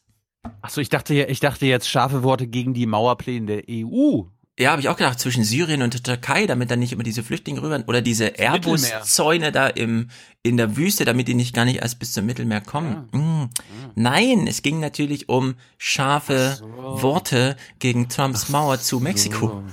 Achso, 0.62 0.80
ich 0.80 0.88
dachte, 0.88 1.14
ich 1.14 1.40
dachte 1.40 1.66
jetzt 1.66 1.88
scharfe 1.88 2.22
Worte 2.22 2.46
gegen 2.46 2.74
die 2.74 2.86
Mauerpläne 2.86 3.46
der 3.46 3.64
EU. 3.68 4.22
Ja, 4.58 4.70
habe 4.70 4.80
ich 4.80 4.88
auch 4.88 4.96
gedacht, 4.96 5.20
zwischen 5.20 5.44
Syrien 5.44 5.82
und 5.82 5.92
der 5.92 6.02
Türkei, 6.02 6.46
damit 6.46 6.70
dann 6.70 6.78
nicht 6.78 6.92
immer 6.92 7.02
diese 7.02 7.22
Flüchtlinge 7.22 7.60
rüber 7.60 7.84
oder 7.86 8.00
diese. 8.00 8.38
Airbus-Zäune 8.38 9.52
da 9.52 9.66
im 9.66 10.08
in 10.42 10.56
der 10.56 10.76
Wüste, 10.76 11.04
damit 11.04 11.28
die 11.28 11.34
nicht 11.34 11.54
gar 11.54 11.64
nicht 11.64 11.82
erst 11.82 11.98
bis 11.98 12.12
zum 12.12 12.24
Mittelmeer 12.24 12.60
kommen. 12.60 13.08
Mm. 13.12 13.50
Nein, 13.96 14.46
es 14.46 14.62
ging 14.62 14.78
natürlich 14.80 15.28
um 15.28 15.56
scharfe 15.76 16.58
Worte 16.76 17.56
gegen 17.80 18.08
Trumps 18.08 18.48
Mauer 18.48 18.80
zu 18.80 19.00
Mexiko. 19.00 19.64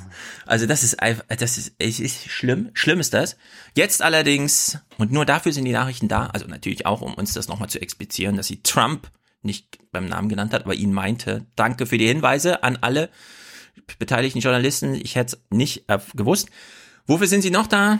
Also 0.45 0.65
das 0.65 0.83
ist 0.83 0.99
einfach, 0.99 1.23
das 1.27 1.57
ist, 1.57 1.73
es 1.77 1.99
ist 1.99 2.29
schlimm. 2.29 2.71
Schlimm 2.73 2.99
ist 2.99 3.13
das. 3.13 3.37
Jetzt 3.75 4.01
allerdings, 4.01 4.79
und 4.97 5.11
nur 5.11 5.25
dafür 5.25 5.53
sind 5.53 5.65
die 5.65 5.71
Nachrichten 5.71 6.07
da, 6.07 6.25
also 6.27 6.47
natürlich 6.47 6.85
auch, 6.85 7.01
um 7.01 7.13
uns 7.13 7.33
das 7.33 7.47
nochmal 7.47 7.69
zu 7.69 7.79
explizieren, 7.79 8.35
dass 8.35 8.47
sie 8.47 8.63
Trump 8.63 9.11
nicht 9.43 9.77
beim 9.91 10.07
Namen 10.07 10.27
genannt 10.27 10.53
hat, 10.53 10.63
aber 10.63 10.73
ihn 10.73 10.91
meinte. 10.91 11.45
Danke 11.55 11.85
für 11.85 11.97
die 11.97 12.07
Hinweise 12.07 12.63
an 12.63 12.79
alle 12.81 13.09
beteiligten 13.99 14.39
Journalisten. 14.39 14.95
Ich 14.95 15.15
hätte 15.15 15.35
es 15.35 15.41
nicht 15.49 15.89
äh, 15.89 15.99
gewusst. 16.15 16.49
Wofür 17.05 17.27
sind 17.27 17.41
sie 17.41 17.51
noch 17.51 17.67
da? 17.67 17.99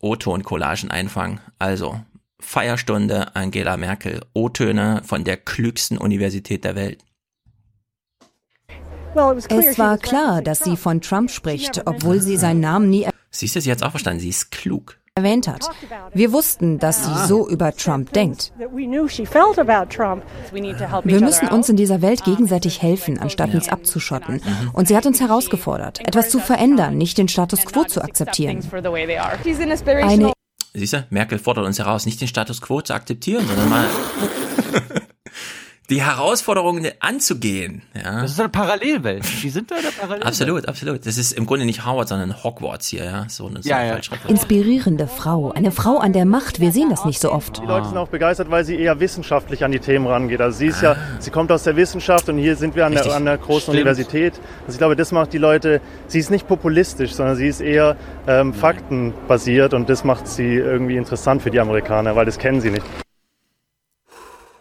O-Ton-Collagen 0.00 0.90
einfangen. 0.90 1.40
Also 1.58 2.00
Feierstunde 2.40 3.34
Angela 3.34 3.76
Merkel. 3.76 4.20
O-Töne 4.34 5.02
von 5.04 5.24
der 5.24 5.36
klügsten 5.36 5.98
Universität 5.98 6.64
der 6.64 6.76
Welt. 6.76 7.04
Es 9.48 9.78
war 9.78 9.98
klar, 9.98 10.42
dass 10.42 10.60
sie 10.60 10.76
von 10.76 11.00
Trump 11.00 11.30
spricht, 11.30 11.82
obwohl 11.86 12.20
sie 12.20 12.36
seinen 12.36 12.60
Namen 12.60 12.90
nie 12.90 13.08
Siehst 13.30 13.56
du, 13.56 13.60
sie 13.60 13.70
hat 13.70 13.82
auch 13.82 13.90
verstanden. 13.90 14.20
Sie 14.20 14.28
ist 14.28 14.50
klug. 14.50 14.98
Erwähnt 15.18 15.48
hat. 15.48 15.68
Wir 16.12 16.32
wussten, 16.32 16.78
dass 16.78 17.04
sie 17.04 17.26
so 17.26 17.48
über 17.48 17.72
Trump 17.74 18.12
denkt. 18.12 18.52
Wir 18.58 18.88
müssen 21.20 21.48
uns 21.48 21.68
in 21.68 21.76
dieser 21.76 22.02
Welt 22.02 22.24
gegenseitig 22.24 22.82
helfen, 22.82 23.18
anstatt 23.18 23.54
uns 23.54 23.68
abzuschotten. 23.68 24.40
Und 24.72 24.88
sie 24.88 24.96
hat 24.96 25.06
uns 25.06 25.20
herausgefordert, 25.20 26.00
etwas 26.06 26.30
zu 26.30 26.38
verändern, 26.38 26.96
nicht 26.96 27.18
den 27.18 27.28
Status 27.28 27.64
quo 27.64 27.84
zu 27.84 28.02
akzeptieren. 28.02 28.60
Eine 29.86 30.32
Siehst 30.74 30.92
du, 30.92 31.06
Merkel 31.10 31.38
fordert 31.38 31.66
uns 31.66 31.78
heraus, 31.78 32.06
nicht 32.06 32.20
den 32.20 32.28
Status 32.28 32.60
quo 32.60 32.82
zu 32.82 32.94
akzeptieren, 32.94 33.44
sondern 33.46 33.68
mal 33.68 33.86
die 35.90 36.02
Herausforderungen 36.02 36.86
anzugehen. 37.00 37.80
Ja. 37.94 38.20
Das 38.20 38.32
ist 38.32 38.40
eine 38.40 38.50
Parallelwelt. 38.50 39.24
Die 39.42 39.48
sind 39.48 39.70
da 39.70 39.76
in 39.76 39.82
der 39.82 39.90
Parallelwelt. 39.90 40.26
Absolut, 40.26 40.68
absolut. 40.68 41.06
Das 41.06 41.16
ist 41.16 41.32
im 41.32 41.46
Grunde 41.46 41.64
nicht 41.64 41.86
Howard, 41.86 42.08
sondern 42.08 42.44
Hogwarts 42.44 42.88
hier, 42.88 43.04
ja. 43.04 43.26
So 43.28 43.46
eine, 43.46 43.62
so 43.62 43.70
ja, 43.70 43.82
ja. 43.82 43.98
Inspirierende 44.28 45.06
Frau. 45.06 45.50
Eine 45.52 45.70
Frau 45.70 45.96
an 45.96 46.12
der 46.12 46.26
Macht. 46.26 46.60
Wir 46.60 46.72
sehen 46.72 46.90
das 46.90 47.06
nicht 47.06 47.20
so 47.20 47.32
oft. 47.32 47.62
Die 47.62 47.66
Leute 47.66 47.88
sind 47.88 47.96
auch 47.96 48.08
begeistert, 48.08 48.50
weil 48.50 48.66
sie 48.66 48.76
eher 48.78 49.00
wissenschaftlich 49.00 49.64
an 49.64 49.72
die 49.72 49.78
Themen 49.78 50.06
rangeht. 50.06 50.42
Also 50.42 50.58
sie 50.58 50.66
ist 50.66 50.82
ja, 50.82 50.96
sie 51.20 51.30
kommt 51.30 51.50
aus 51.50 51.62
der 51.62 51.76
Wissenschaft 51.76 52.28
und 52.28 52.36
hier 52.36 52.56
sind 52.56 52.76
wir 52.76 52.84
an, 52.84 52.92
der, 52.92 53.06
an 53.14 53.24
der, 53.24 53.38
großen 53.38 53.62
Stimmt. 53.62 53.78
Universität. 53.78 54.34
Also 54.66 54.72
ich 54.72 54.78
glaube, 54.78 54.94
das 54.94 55.10
macht 55.10 55.32
die 55.32 55.38
Leute, 55.38 55.80
sie 56.06 56.18
ist 56.18 56.30
nicht 56.30 56.46
populistisch, 56.46 57.14
sondern 57.14 57.36
sie 57.36 57.48
ist 57.48 57.62
eher 57.62 57.96
ähm, 58.26 58.52
faktenbasiert 58.52 59.72
und 59.72 59.88
das 59.88 60.04
macht 60.04 60.28
sie 60.28 60.54
irgendwie 60.56 60.96
interessant 60.96 61.40
für 61.40 61.50
die 61.50 61.60
Amerikaner, 61.60 62.14
weil 62.14 62.26
das 62.26 62.38
kennen 62.38 62.60
sie 62.60 62.70
nicht. 62.70 62.84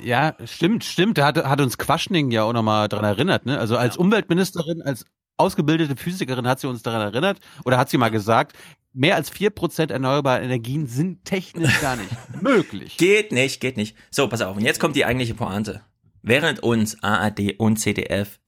Ja, 0.01 0.35
stimmt, 0.45 0.83
stimmt. 0.83 1.17
Da 1.17 1.25
hat, 1.27 1.37
hat 1.37 1.61
uns 1.61 1.77
Quaschning 1.77 2.31
ja 2.31 2.43
auch 2.43 2.53
nochmal 2.53 2.87
dran 2.87 3.03
erinnert. 3.03 3.45
Ne? 3.45 3.59
Also 3.59 3.77
als 3.77 3.95
ja. 3.95 4.01
Umweltministerin, 4.01 4.81
als 4.81 5.05
ausgebildete 5.37 5.95
Physikerin 5.95 6.47
hat 6.47 6.59
sie 6.59 6.67
uns 6.67 6.81
daran 6.81 7.01
erinnert 7.01 7.39
oder 7.63 7.77
hat 7.77 7.89
sie 7.89 7.97
mal 7.97 8.09
gesagt, 8.09 8.57
mehr 8.93 9.15
als 9.15 9.29
vier 9.29 9.51
Prozent 9.51 9.91
erneuerbare 9.91 10.41
Energien 10.41 10.87
sind 10.87 11.23
technisch 11.25 11.79
gar 11.81 11.95
nicht 11.95 12.11
möglich. 12.41 12.97
Geht 12.97 13.31
nicht, 13.31 13.59
geht 13.59 13.77
nicht. 13.77 13.95
So, 14.09 14.27
pass 14.27 14.41
auf. 14.41 14.57
Und 14.57 14.63
jetzt 14.63 14.79
kommt 14.79 14.95
die 14.95 15.05
eigentliche 15.05 15.35
Pointe. 15.35 15.81
Während 16.23 16.61
uns 16.61 17.01
ARD 17.03 17.59
und 17.59 17.77
CDF 17.77 18.39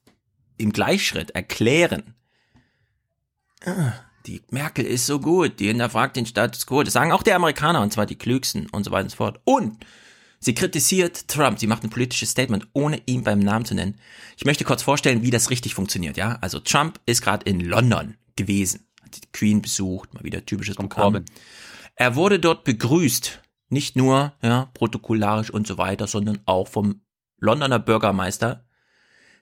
im 0.58 0.74
Gleichschritt 0.74 1.32
erklären, 1.32 2.16
ah, 3.64 3.94
die 4.26 4.42
Merkel 4.50 4.86
ist 4.86 5.06
so 5.06 5.20
gut, 5.20 5.60
die 5.60 5.68
hinterfragt 5.68 6.16
den 6.16 6.26
Status 6.26 6.66
quo. 6.66 6.84
Das 6.84 6.94
sagen 6.94 7.12
auch 7.12 7.24
die 7.24 7.32
Amerikaner, 7.32 7.82
und 7.82 7.94
zwar 7.94 8.06
die 8.06 8.18
klügsten 8.18 8.68
und 8.70 8.84
so 8.84 8.92
weiter 8.92 9.04
und 9.04 9.12
so 9.12 9.18
fort. 9.18 9.40
Und 9.46 9.86
Sie 10.40 10.56
kritisiert 10.56 11.28
Trump, 11.28 11.60
sie 11.60 11.68
macht 11.68 11.84
ein 11.84 11.90
politisches 11.90 12.32
Statement, 12.32 12.68
ohne 12.74 13.02
ihn 13.06 13.24
beim 13.24 13.40
Namen 13.40 13.66
zu 13.66 13.76
nennen. 13.76 14.00
Ich 14.38 14.46
möchte 14.46 14.64
kurz 14.64 14.82
vorstellen, 14.82 15.22
wie 15.22 15.32
das 15.32 15.50
richtig 15.50 15.74
funktioniert, 15.74 16.16
ja? 16.16 16.38
Also 16.42 16.60
Trump 16.60 17.00
ist 17.06 17.22
gerade 17.22 17.50
in 17.50 17.60
London 17.60 18.16
gewesen, 18.38 18.88
hat 19.04 19.18
die 19.18 19.28
Queen 19.34 19.62
besucht, 19.62 20.14
mal 20.14 20.24
wieder 20.24 20.46
typisches 20.46 20.76
Programm. 20.76 21.26
Er 21.96 22.16
wurde 22.16 22.40
dort 22.40 22.64
begrüßt, 22.64 23.42
nicht 23.68 23.98
nur, 23.98 24.34
ja, 24.42 24.70
protokollarisch 24.74 25.52
und 25.52 25.68
so 25.68 25.78
weiter, 25.78 26.08
sondern 26.08 26.40
auch 26.46 26.70
vom 26.70 27.02
Londoner 27.38 27.80
Bürgermeister. 27.80 28.66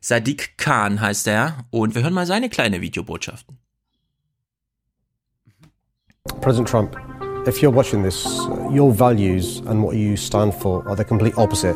Sadiq 0.01 0.57
Khan 0.57 0.99
heißt 0.99 1.27
er, 1.27 1.65
und 1.69 1.95
wir 1.95 2.01
hören 2.01 2.13
mal 2.13 2.25
seine 2.25 2.49
kleine 2.49 2.81
Videobotschaften. 2.81 3.59
President 6.41 6.69
Trump, 6.69 6.97
if 7.47 7.61
you're 7.61 7.71
watching 7.71 8.03
this, 8.03 8.25
your 8.71 8.91
values 8.91 9.59
and 9.59 9.81
what 9.81 9.95
you 9.95 10.17
stand 10.17 10.53
for 10.53 10.87
are 10.87 10.95
the 10.95 11.05
complete 11.05 11.33
opposite 11.37 11.75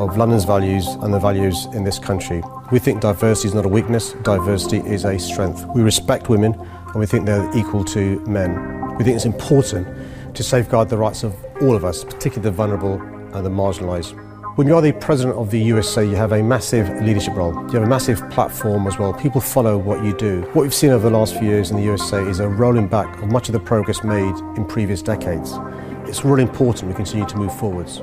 of 0.00 0.16
London's 0.16 0.44
values 0.44 0.86
and 0.86 1.12
the 1.12 1.18
values 1.18 1.66
in 1.74 1.84
this 1.84 1.98
country. 1.98 2.42
We 2.70 2.78
think 2.78 3.02
diversity 3.02 3.48
is 3.48 3.54
not 3.54 3.66
a 3.66 3.68
weakness, 3.68 4.14
diversity 4.22 4.78
is 4.78 5.04
a 5.04 5.18
strength. 5.18 5.66
We 5.74 5.82
respect 5.82 6.30
women 6.30 6.54
and 6.54 6.94
we 6.94 7.04
think 7.04 7.26
they're 7.26 7.48
equal 7.54 7.84
to 7.86 8.20
men. 8.20 8.96
We 8.96 9.04
think 9.04 9.16
it's 9.16 9.26
important 9.26 9.86
to 10.34 10.42
safeguard 10.42 10.88
the 10.88 10.96
rights 10.96 11.24
of 11.24 11.36
all 11.60 11.76
of 11.76 11.84
us, 11.84 12.04
particularly 12.04 12.42
the 12.42 12.56
vulnerable 12.56 12.94
and 13.34 13.44
the 13.44 13.50
marginalised. 13.50 14.31
When 14.56 14.66
you 14.66 14.76
are 14.76 14.82
the 14.82 14.92
president 14.92 15.38
of 15.38 15.50
the 15.50 15.58
USA, 15.58 16.04
you 16.04 16.14
have 16.14 16.32
a 16.32 16.42
massive 16.42 16.86
leadership 17.00 17.34
role. 17.34 17.54
You 17.68 17.78
have 17.78 17.84
a 17.84 17.88
massive 17.88 18.20
platform 18.28 18.86
as 18.86 18.98
well. 18.98 19.14
People 19.14 19.40
follow 19.40 19.78
what 19.78 20.04
you 20.04 20.12
do. 20.12 20.42
What 20.52 20.64
we've 20.64 20.74
seen 20.74 20.90
over 20.90 21.08
the 21.08 21.16
last 21.16 21.38
few 21.38 21.48
years 21.48 21.70
in 21.70 21.78
the 21.78 21.82
USA 21.84 22.22
is 22.22 22.38
a 22.38 22.46
rolling 22.46 22.86
back 22.86 23.08
of 23.22 23.32
much 23.32 23.48
of 23.48 23.54
the 23.54 23.60
progress 23.60 24.04
made 24.04 24.34
in 24.58 24.66
previous 24.66 25.00
decades. 25.00 25.54
It's 26.06 26.22
really 26.22 26.42
important 26.42 26.86
we 26.88 26.94
continue 26.94 27.24
to 27.28 27.36
move 27.38 27.50
forwards. 27.58 28.02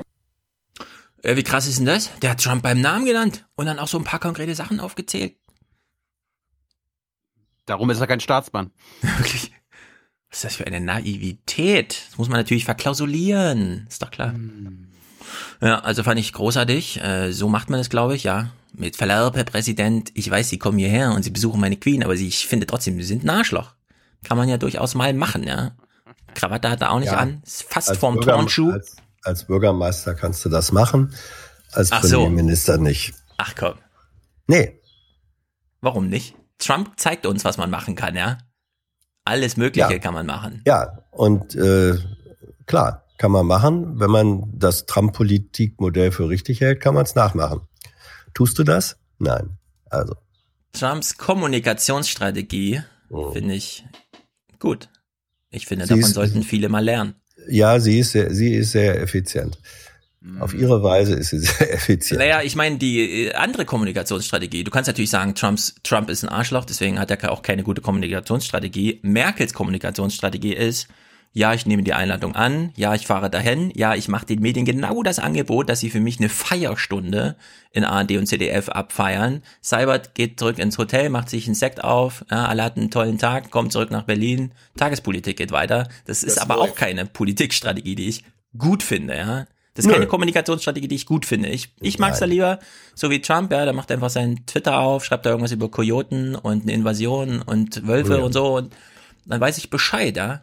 Äh, 1.22 1.36
wie 1.36 1.44
krass 1.44 1.68
ist 1.68 1.78
denn 1.78 1.86
das? 1.86 2.10
Der 2.20 2.30
hat 2.30 2.42
Trump 2.42 2.64
beim 2.64 2.80
Namen 2.80 3.04
genannt 3.04 3.46
und 3.54 3.66
dann 3.66 3.78
auch 3.78 3.86
so 3.86 3.98
ein 3.98 4.04
paar 4.04 4.18
konkrete 4.18 4.56
Sachen 4.56 4.80
aufgezählt. 4.80 5.36
Darum 7.66 7.90
ist 7.90 8.00
er 8.00 8.08
kein 8.08 8.18
Staatsmann. 8.18 8.72
Wirklich. 9.02 9.52
Was 10.30 10.38
ist 10.38 10.44
das 10.44 10.56
für 10.56 10.66
eine 10.66 10.80
Naivität? 10.80 12.06
Das 12.08 12.18
muss 12.18 12.28
man 12.28 12.38
natürlich 12.38 12.64
verklausulieren. 12.64 13.86
Ist 13.88 14.02
doch 14.02 14.10
klar. 14.10 14.32
Hm. 14.32 14.89
Ja, 15.60 15.80
also 15.80 16.02
fand 16.02 16.18
ich 16.18 16.32
großartig. 16.32 17.02
Äh, 17.02 17.32
so 17.32 17.48
macht 17.48 17.70
man 17.70 17.78
das, 17.78 17.90
glaube 17.90 18.16
ich, 18.16 18.24
ja. 18.24 18.50
Mit 18.72 18.96
Verlaub, 18.96 19.36
Herr 19.36 19.44
Präsident, 19.44 20.10
ich 20.14 20.30
weiß, 20.30 20.48
Sie 20.48 20.58
kommen 20.58 20.78
hierher 20.78 21.12
und 21.12 21.22
Sie 21.22 21.30
besuchen 21.30 21.60
meine 21.60 21.76
Queen, 21.76 22.04
aber 22.04 22.16
Sie, 22.16 22.28
ich 22.28 22.46
finde 22.46 22.66
trotzdem, 22.66 22.96
Sie 22.96 23.02
sind 23.02 23.24
ein 23.24 23.30
Arschloch. 23.30 23.74
Kann 24.22 24.36
man 24.36 24.48
ja 24.48 24.58
durchaus 24.58 24.94
mal 24.94 25.12
machen, 25.12 25.42
ja. 25.42 25.72
Krawatte 26.34 26.70
hat 26.70 26.80
er 26.80 26.92
auch 26.92 27.00
nicht 27.00 27.12
ja, 27.12 27.18
an. 27.18 27.42
Ist 27.44 27.64
fast 27.64 27.96
vorm 27.96 28.14
Bürger, 28.14 28.34
Turnschuh. 28.34 28.70
Als, 28.70 28.96
als, 29.24 29.44
Bürgermeister 29.44 30.14
kannst 30.14 30.44
du 30.44 30.48
das 30.48 30.72
machen, 30.72 31.12
als 31.72 31.90
Ach 31.90 32.00
Premierminister 32.00 32.76
so. 32.76 32.82
nicht. 32.82 33.14
Ach 33.36 33.54
komm. 33.58 33.74
Nee. 34.46 34.80
Warum 35.80 36.08
nicht? 36.08 36.36
Trump 36.58 36.92
zeigt 36.96 37.26
uns, 37.26 37.44
was 37.44 37.56
man 37.56 37.70
machen 37.70 37.96
kann, 37.96 38.14
ja. 38.14 38.38
Alles 39.24 39.56
Mögliche 39.56 39.92
ja. 39.92 39.98
kann 39.98 40.14
man 40.14 40.26
machen. 40.26 40.62
Ja, 40.66 41.04
und 41.10 41.54
äh, 41.54 41.98
klar, 42.66 43.04
kann 43.20 43.32
man 43.32 43.46
machen. 43.46 44.00
Wenn 44.00 44.10
man 44.10 44.44
das 44.50 44.86
Trump-Politikmodell 44.86 46.10
für 46.10 46.30
richtig 46.30 46.62
hält, 46.62 46.80
kann 46.80 46.94
man 46.94 47.04
es 47.04 47.14
nachmachen. 47.14 47.60
Tust 48.32 48.58
du 48.58 48.64
das? 48.64 48.96
Nein. 49.18 49.58
Also. 49.90 50.14
Trumps 50.72 51.18
Kommunikationsstrategie 51.18 52.80
oh. 53.10 53.30
finde 53.32 53.54
ich 53.56 53.84
gut. 54.58 54.88
Ich 55.50 55.66
finde, 55.66 55.84
sie 55.84 55.90
davon 55.90 56.04
ist, 56.04 56.14
sollten 56.14 56.42
viele 56.42 56.70
mal 56.70 56.82
lernen. 56.82 57.14
Ja, 57.46 57.78
sie 57.78 57.98
ist 57.98 58.12
sehr, 58.12 58.32
sie 58.32 58.54
ist 58.54 58.72
sehr 58.72 59.02
effizient. 59.02 59.58
Auf 60.38 60.54
ihre 60.54 60.82
Weise 60.82 61.14
ist 61.14 61.28
sie 61.30 61.38
sehr 61.40 61.74
effizient. 61.74 62.20
Naja, 62.20 62.40
ich 62.40 62.56
meine, 62.56 62.78
die 62.78 63.26
äh, 63.26 63.34
andere 63.34 63.66
Kommunikationsstrategie, 63.66 64.64
du 64.64 64.70
kannst 64.70 64.88
natürlich 64.88 65.10
sagen, 65.10 65.34
Trumps, 65.34 65.74
Trump 65.82 66.08
ist 66.08 66.22
ein 66.22 66.30
Arschloch, 66.30 66.64
deswegen 66.64 66.98
hat 66.98 67.10
er 67.10 67.32
auch 67.32 67.42
keine 67.42 67.64
gute 67.64 67.82
Kommunikationsstrategie. 67.82 69.00
Merkels 69.02 69.52
Kommunikationsstrategie 69.52 70.54
ist, 70.54 70.88
ja, 71.32 71.54
ich 71.54 71.64
nehme 71.64 71.84
die 71.84 71.94
Einladung 71.94 72.34
an, 72.34 72.72
ja, 72.76 72.94
ich 72.94 73.06
fahre 73.06 73.30
dahin, 73.30 73.72
ja, 73.76 73.94
ich 73.94 74.08
mache 74.08 74.26
den 74.26 74.40
Medien 74.40 74.66
genau 74.66 75.02
das 75.04 75.20
Angebot, 75.20 75.68
dass 75.68 75.78
sie 75.78 75.90
für 75.90 76.00
mich 76.00 76.18
eine 76.18 76.28
Feierstunde 76.28 77.36
in 77.70 77.84
ARD 77.84 78.16
und 78.16 78.26
CDF 78.26 78.68
abfeiern. 78.68 79.42
Seibert 79.60 80.14
geht 80.16 80.40
zurück 80.40 80.58
ins 80.58 80.76
Hotel, 80.76 81.08
macht 81.08 81.30
sich 81.30 81.46
einen 81.46 81.54
Sekt 81.54 81.84
auf, 81.84 82.24
ja, 82.30 82.46
alle 82.46 82.64
hatten 82.64 82.80
einen 82.80 82.90
tollen 82.90 83.18
Tag, 83.18 83.50
kommt 83.50 83.72
zurück 83.72 83.92
nach 83.92 84.02
Berlin, 84.02 84.52
Tagespolitik 84.76 85.36
geht 85.36 85.52
weiter. 85.52 85.88
Das 86.04 86.24
ist 86.24 86.36
das 86.36 86.42
aber 86.42 86.58
auch 86.58 86.74
keine 86.74 87.06
Politikstrategie, 87.06 87.94
die 87.94 88.08
ich 88.08 88.24
gut 88.58 88.82
finde, 88.82 89.16
ja. 89.16 89.46
Das 89.74 89.84
ist 89.84 89.86
Nö. 89.86 89.94
keine 89.94 90.08
Kommunikationsstrategie, 90.08 90.88
die 90.88 90.96
ich 90.96 91.06
gut 91.06 91.24
finde. 91.24 91.48
Ich, 91.48 91.72
ich 91.80 92.00
mag's 92.00 92.18
da 92.18 92.26
lieber, 92.26 92.58
so 92.96 93.08
wie 93.08 93.20
Trump, 93.20 93.52
ja, 93.52 93.64
der 93.64 93.72
macht 93.72 93.92
einfach 93.92 94.10
seinen 94.10 94.44
Twitter 94.46 94.80
auf, 94.80 95.04
schreibt 95.04 95.26
da 95.26 95.30
irgendwas 95.30 95.52
über 95.52 95.70
Kojoten 95.70 96.34
und 96.34 96.64
eine 96.64 96.72
Invasion 96.72 97.40
und 97.40 97.86
Wölfe 97.86 98.16
ja. 98.18 98.24
und 98.24 98.32
so 98.32 98.56
und 98.56 98.74
dann 99.26 99.40
weiß 99.40 99.58
ich 99.58 99.70
Bescheid, 99.70 100.16
ja. 100.16 100.42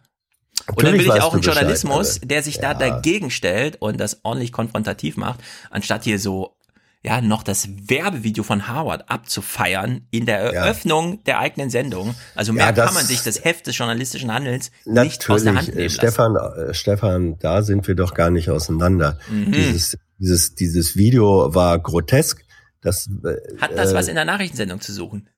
Und 0.65 0.83
dann 0.83 0.93
will 0.93 1.01
ich 1.01 1.21
auch 1.21 1.33
einen 1.33 1.41
Journalismus, 1.41 2.19
der 2.23 2.43
sich 2.43 2.55
ja. 2.55 2.73
da 2.73 2.89
dagegen 2.89 3.31
stellt 3.31 3.81
und 3.81 3.99
das 3.99 4.19
ordentlich 4.23 4.51
konfrontativ 4.51 5.17
macht, 5.17 5.39
anstatt 5.69 6.03
hier 6.03 6.19
so 6.19 6.57
ja, 7.03 7.21
noch 7.21 7.43
das 7.43 7.69
Werbevideo 7.69 8.43
von 8.43 8.67
Harvard 8.67 9.09
abzufeiern 9.09 10.07
in 10.11 10.25
der 10.25 10.39
Eröffnung 10.39 11.13
ja. 11.13 11.19
der 11.25 11.39
eigenen 11.39 11.69
Sendung. 11.69 12.15
Also 12.35 12.51
mehr 12.51 12.65
ja, 12.65 12.71
kann 12.73 12.93
man 12.93 13.05
sich 13.05 13.23
das 13.23 13.43
Heft 13.45 13.67
des 13.67 13.77
journalistischen 13.77 14.33
Handelns 14.33 14.71
nicht 14.83 15.29
aus 15.29 15.43
der 15.43 15.55
Hand 15.55 15.73
nehmen 15.73 15.89
Stefan, 15.89 16.33
lassen. 16.33 16.69
Äh, 16.69 16.73
Stefan, 16.73 17.39
da 17.39 17.61
sind 17.61 17.87
wir 17.87 17.95
doch 17.95 18.13
gar 18.13 18.29
nicht 18.29 18.49
auseinander. 18.49 19.19
Mhm. 19.29 19.51
Dieses, 19.53 19.97
dieses, 20.17 20.55
dieses 20.55 20.97
Video 20.97 21.53
war 21.53 21.79
grotesk. 21.79 22.43
Das, 22.81 23.07
äh, 23.23 23.61
Hat 23.61 23.77
das 23.77 23.91
äh, 23.91 23.95
was 23.95 24.07
in 24.07 24.15
der 24.15 24.25
Nachrichtensendung 24.25 24.81
zu 24.81 24.91
suchen? 24.91 25.29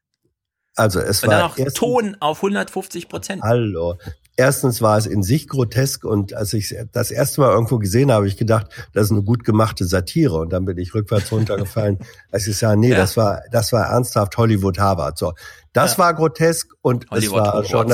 Also 0.76 1.00
es 1.00 1.22
und 1.24 1.30
war 1.30 1.54
dann 1.56 1.66
noch 1.66 1.74
Ton 1.74 2.16
auf 2.20 2.38
150 2.38 3.10
Prozent. 3.10 3.44
Hallo, 3.44 3.98
erstens 4.40 4.82
war 4.82 4.98
es 4.98 5.06
in 5.06 5.22
sich 5.22 5.50
grotesk 5.50 6.06
und 6.06 6.34
als 6.34 6.54
ich 6.54 6.74
das 6.94 7.12
erste 7.12 7.42
Mal 7.42 7.52
irgendwo 7.52 7.78
gesehen 7.78 8.10
habe, 8.10 8.26
ich 8.26 8.38
gedacht, 8.38 8.68
das 8.94 9.06
ist 9.08 9.12
eine 9.12 9.22
gut 9.22 9.44
gemachte 9.44 9.84
Satire 9.84 10.38
und 10.38 10.54
dann 10.54 10.64
bin 10.64 10.78
ich 10.78 10.94
rückwärts 10.96 11.30
runtergefallen, 11.32 12.00
als 12.32 12.48
ich 12.48 12.58
sah, 12.58 12.78
nee, 12.78 12.92
ja. 12.92 12.96
das 12.96 13.18
war 13.18 13.42
das 13.52 13.74
war 13.74 13.88
ernsthaft 13.88 14.38
Hollywood 14.38 14.80
Harvard. 14.80 15.18
So, 15.18 15.34
das 15.74 15.94
ja. 15.94 15.98
war 16.00 16.14
grotesk 16.14 16.74
und 16.82 17.12
Hollywood 17.12 17.40
es 17.40 17.46
war 17.46 17.64
schon 17.66 17.92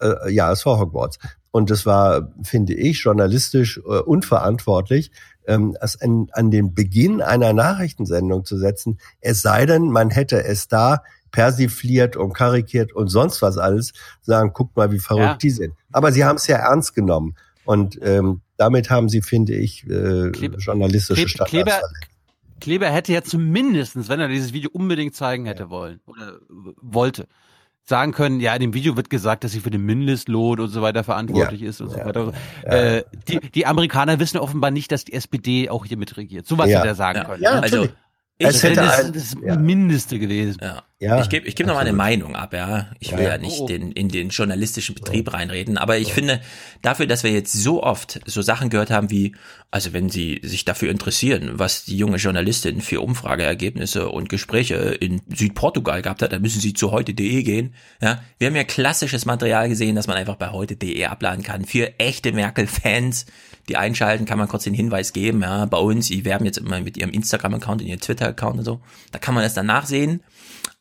äh, 0.00 0.30
ja, 0.30 0.52
es 0.52 0.64
war 0.64 0.78
Hogwarts 0.78 1.18
und 1.50 1.72
es 1.72 1.84
war, 1.86 2.32
finde 2.44 2.74
ich, 2.74 3.02
journalistisch 3.02 3.78
äh, 3.78 3.98
unverantwortlich, 3.98 5.10
ähm, 5.48 5.76
es 5.80 6.00
an, 6.00 6.28
an 6.32 6.52
den 6.52 6.72
Beginn 6.72 7.20
einer 7.20 7.52
Nachrichtensendung 7.52 8.44
zu 8.44 8.56
setzen. 8.56 9.00
Es 9.20 9.42
sei 9.42 9.66
denn, 9.66 9.90
man 9.90 10.10
hätte 10.10 10.44
es 10.44 10.68
da 10.68 11.02
persifliert 11.30 12.16
und 12.16 12.32
karikiert 12.32 12.92
und 12.92 13.08
sonst 13.08 13.42
was 13.42 13.58
alles, 13.58 13.92
sagen, 14.22 14.52
guckt 14.52 14.76
mal, 14.76 14.90
wie 14.92 14.98
verrückt 14.98 15.24
ja. 15.24 15.36
die 15.36 15.50
sind. 15.50 15.74
Aber 15.92 16.12
sie 16.12 16.24
haben 16.24 16.36
es 16.36 16.46
ja 16.46 16.56
ernst 16.56 16.94
genommen. 16.94 17.36
Und 17.64 17.98
ähm, 18.02 18.40
damit 18.56 18.90
haben 18.90 19.08
sie, 19.08 19.22
finde 19.22 19.54
ich, 19.54 19.84
äh, 19.84 20.30
Kleber, 20.30 20.58
journalistische 20.58 21.24
Kleber, 21.24 21.44
Kleber, 21.44 21.80
Kleber 22.60 22.90
hätte 22.90 23.12
ja 23.12 23.22
zumindestens, 23.22 24.08
wenn 24.08 24.20
er 24.20 24.28
dieses 24.28 24.52
Video 24.52 24.70
unbedingt 24.72 25.14
zeigen 25.14 25.46
hätte 25.46 25.64
ja. 25.64 25.70
wollen 25.70 26.00
oder 26.06 26.38
wollte, 26.80 27.26
sagen 27.84 28.12
können, 28.12 28.40
ja, 28.40 28.54
in 28.54 28.60
dem 28.60 28.74
Video 28.74 28.96
wird 28.96 29.10
gesagt, 29.10 29.44
dass 29.44 29.52
sie 29.52 29.60
für 29.60 29.70
den 29.70 29.84
Mindestlohn 29.84 30.60
und 30.60 30.68
so 30.68 30.82
weiter 30.82 31.04
verantwortlich 31.04 31.60
ja. 31.62 31.68
ist 31.68 31.80
und 31.80 31.90
so 31.90 31.96
weiter. 31.96 32.32
Äh, 32.62 33.02
die, 33.28 33.40
die 33.40 33.66
Amerikaner 33.66 34.20
wissen 34.20 34.38
offenbar 34.38 34.70
nicht, 34.70 34.92
dass 34.92 35.04
die 35.04 35.12
SPD 35.12 35.68
auch 35.68 35.84
hier 35.84 35.96
mitregiert. 35.96 36.46
So 36.46 36.56
was 36.58 36.68
hätte 36.68 36.86
er 36.86 36.94
sagen 36.94 37.24
können. 37.24 37.42
Ja, 37.42 37.60
also 37.60 37.88
es 38.48 38.62
hätte 38.62 38.76
das, 38.76 39.04
ein, 39.04 39.12
das 39.12 39.36
ja. 39.42 39.56
Mindeste 39.56 40.18
gewesen. 40.18 40.58
Ja. 40.62 40.82
ja 40.98 41.20
ich 41.20 41.28
gebe 41.28 41.46
ich 41.46 41.54
geb 41.54 41.66
noch 41.66 41.74
mal 41.74 41.80
eine 41.80 41.92
Meinung 41.92 42.34
ab, 42.34 42.54
ja. 42.54 42.88
Ich 42.98 43.12
will 43.12 43.24
ja, 43.24 43.30
ja 43.30 43.38
nicht 43.38 43.60
oh. 43.60 43.66
den, 43.66 43.92
in 43.92 44.08
den 44.08 44.30
journalistischen 44.30 44.94
Betrieb 44.94 45.28
oh. 45.28 45.36
reinreden, 45.36 45.76
aber 45.78 45.98
ich 45.98 46.08
oh. 46.08 46.14
finde, 46.14 46.40
dafür, 46.82 47.06
dass 47.06 47.22
wir 47.22 47.30
jetzt 47.30 47.52
so 47.52 47.82
oft 47.82 48.20
so 48.26 48.42
Sachen 48.42 48.70
gehört 48.70 48.90
haben 48.90 49.10
wie, 49.10 49.36
also 49.70 49.92
wenn 49.92 50.08
Sie 50.08 50.40
sich 50.42 50.64
dafür 50.64 50.90
interessieren, 50.90 51.50
was 51.54 51.84
die 51.84 51.96
junge 51.96 52.16
Journalistin 52.16 52.80
für 52.80 53.00
Umfrageergebnisse 53.02 54.08
und 54.08 54.28
Gespräche 54.28 54.74
in 54.74 55.20
Südportugal 55.28 56.02
gehabt 56.02 56.22
hat, 56.22 56.32
dann 56.32 56.42
müssen 56.42 56.60
Sie 56.60 56.72
zu 56.72 56.90
heute.de 56.92 57.42
gehen. 57.42 57.74
Ja. 58.00 58.22
Wir 58.38 58.48
haben 58.48 58.56
ja 58.56 58.64
klassisches 58.64 59.26
Material 59.26 59.68
gesehen, 59.68 59.96
das 59.96 60.06
man 60.06 60.16
einfach 60.16 60.36
bei 60.36 60.50
heute.de 60.50 61.04
abladen 61.04 61.44
kann. 61.44 61.66
Für 61.66 61.98
echte 61.98 62.32
Merkel-Fans, 62.32 63.26
die 63.70 63.76
einschalten, 63.76 64.26
kann 64.26 64.38
man 64.38 64.48
kurz 64.48 64.64
den 64.64 64.74
Hinweis 64.74 65.12
geben, 65.12 65.42
ja, 65.42 65.64
bei 65.64 65.78
uns, 65.78 66.08
die 66.08 66.24
werben 66.24 66.44
jetzt 66.44 66.58
immer 66.58 66.80
mit 66.80 66.96
ihrem 66.96 67.10
Instagram-Account 67.10 67.80
und 67.80 67.86
ihrem 67.86 68.00
Twitter-Account 68.00 68.58
und 68.58 68.64
so. 68.64 68.80
Da 69.12 69.18
kann 69.18 69.34
man 69.34 69.44
es 69.44 69.54
dann 69.54 69.66
nachsehen. 69.66 70.22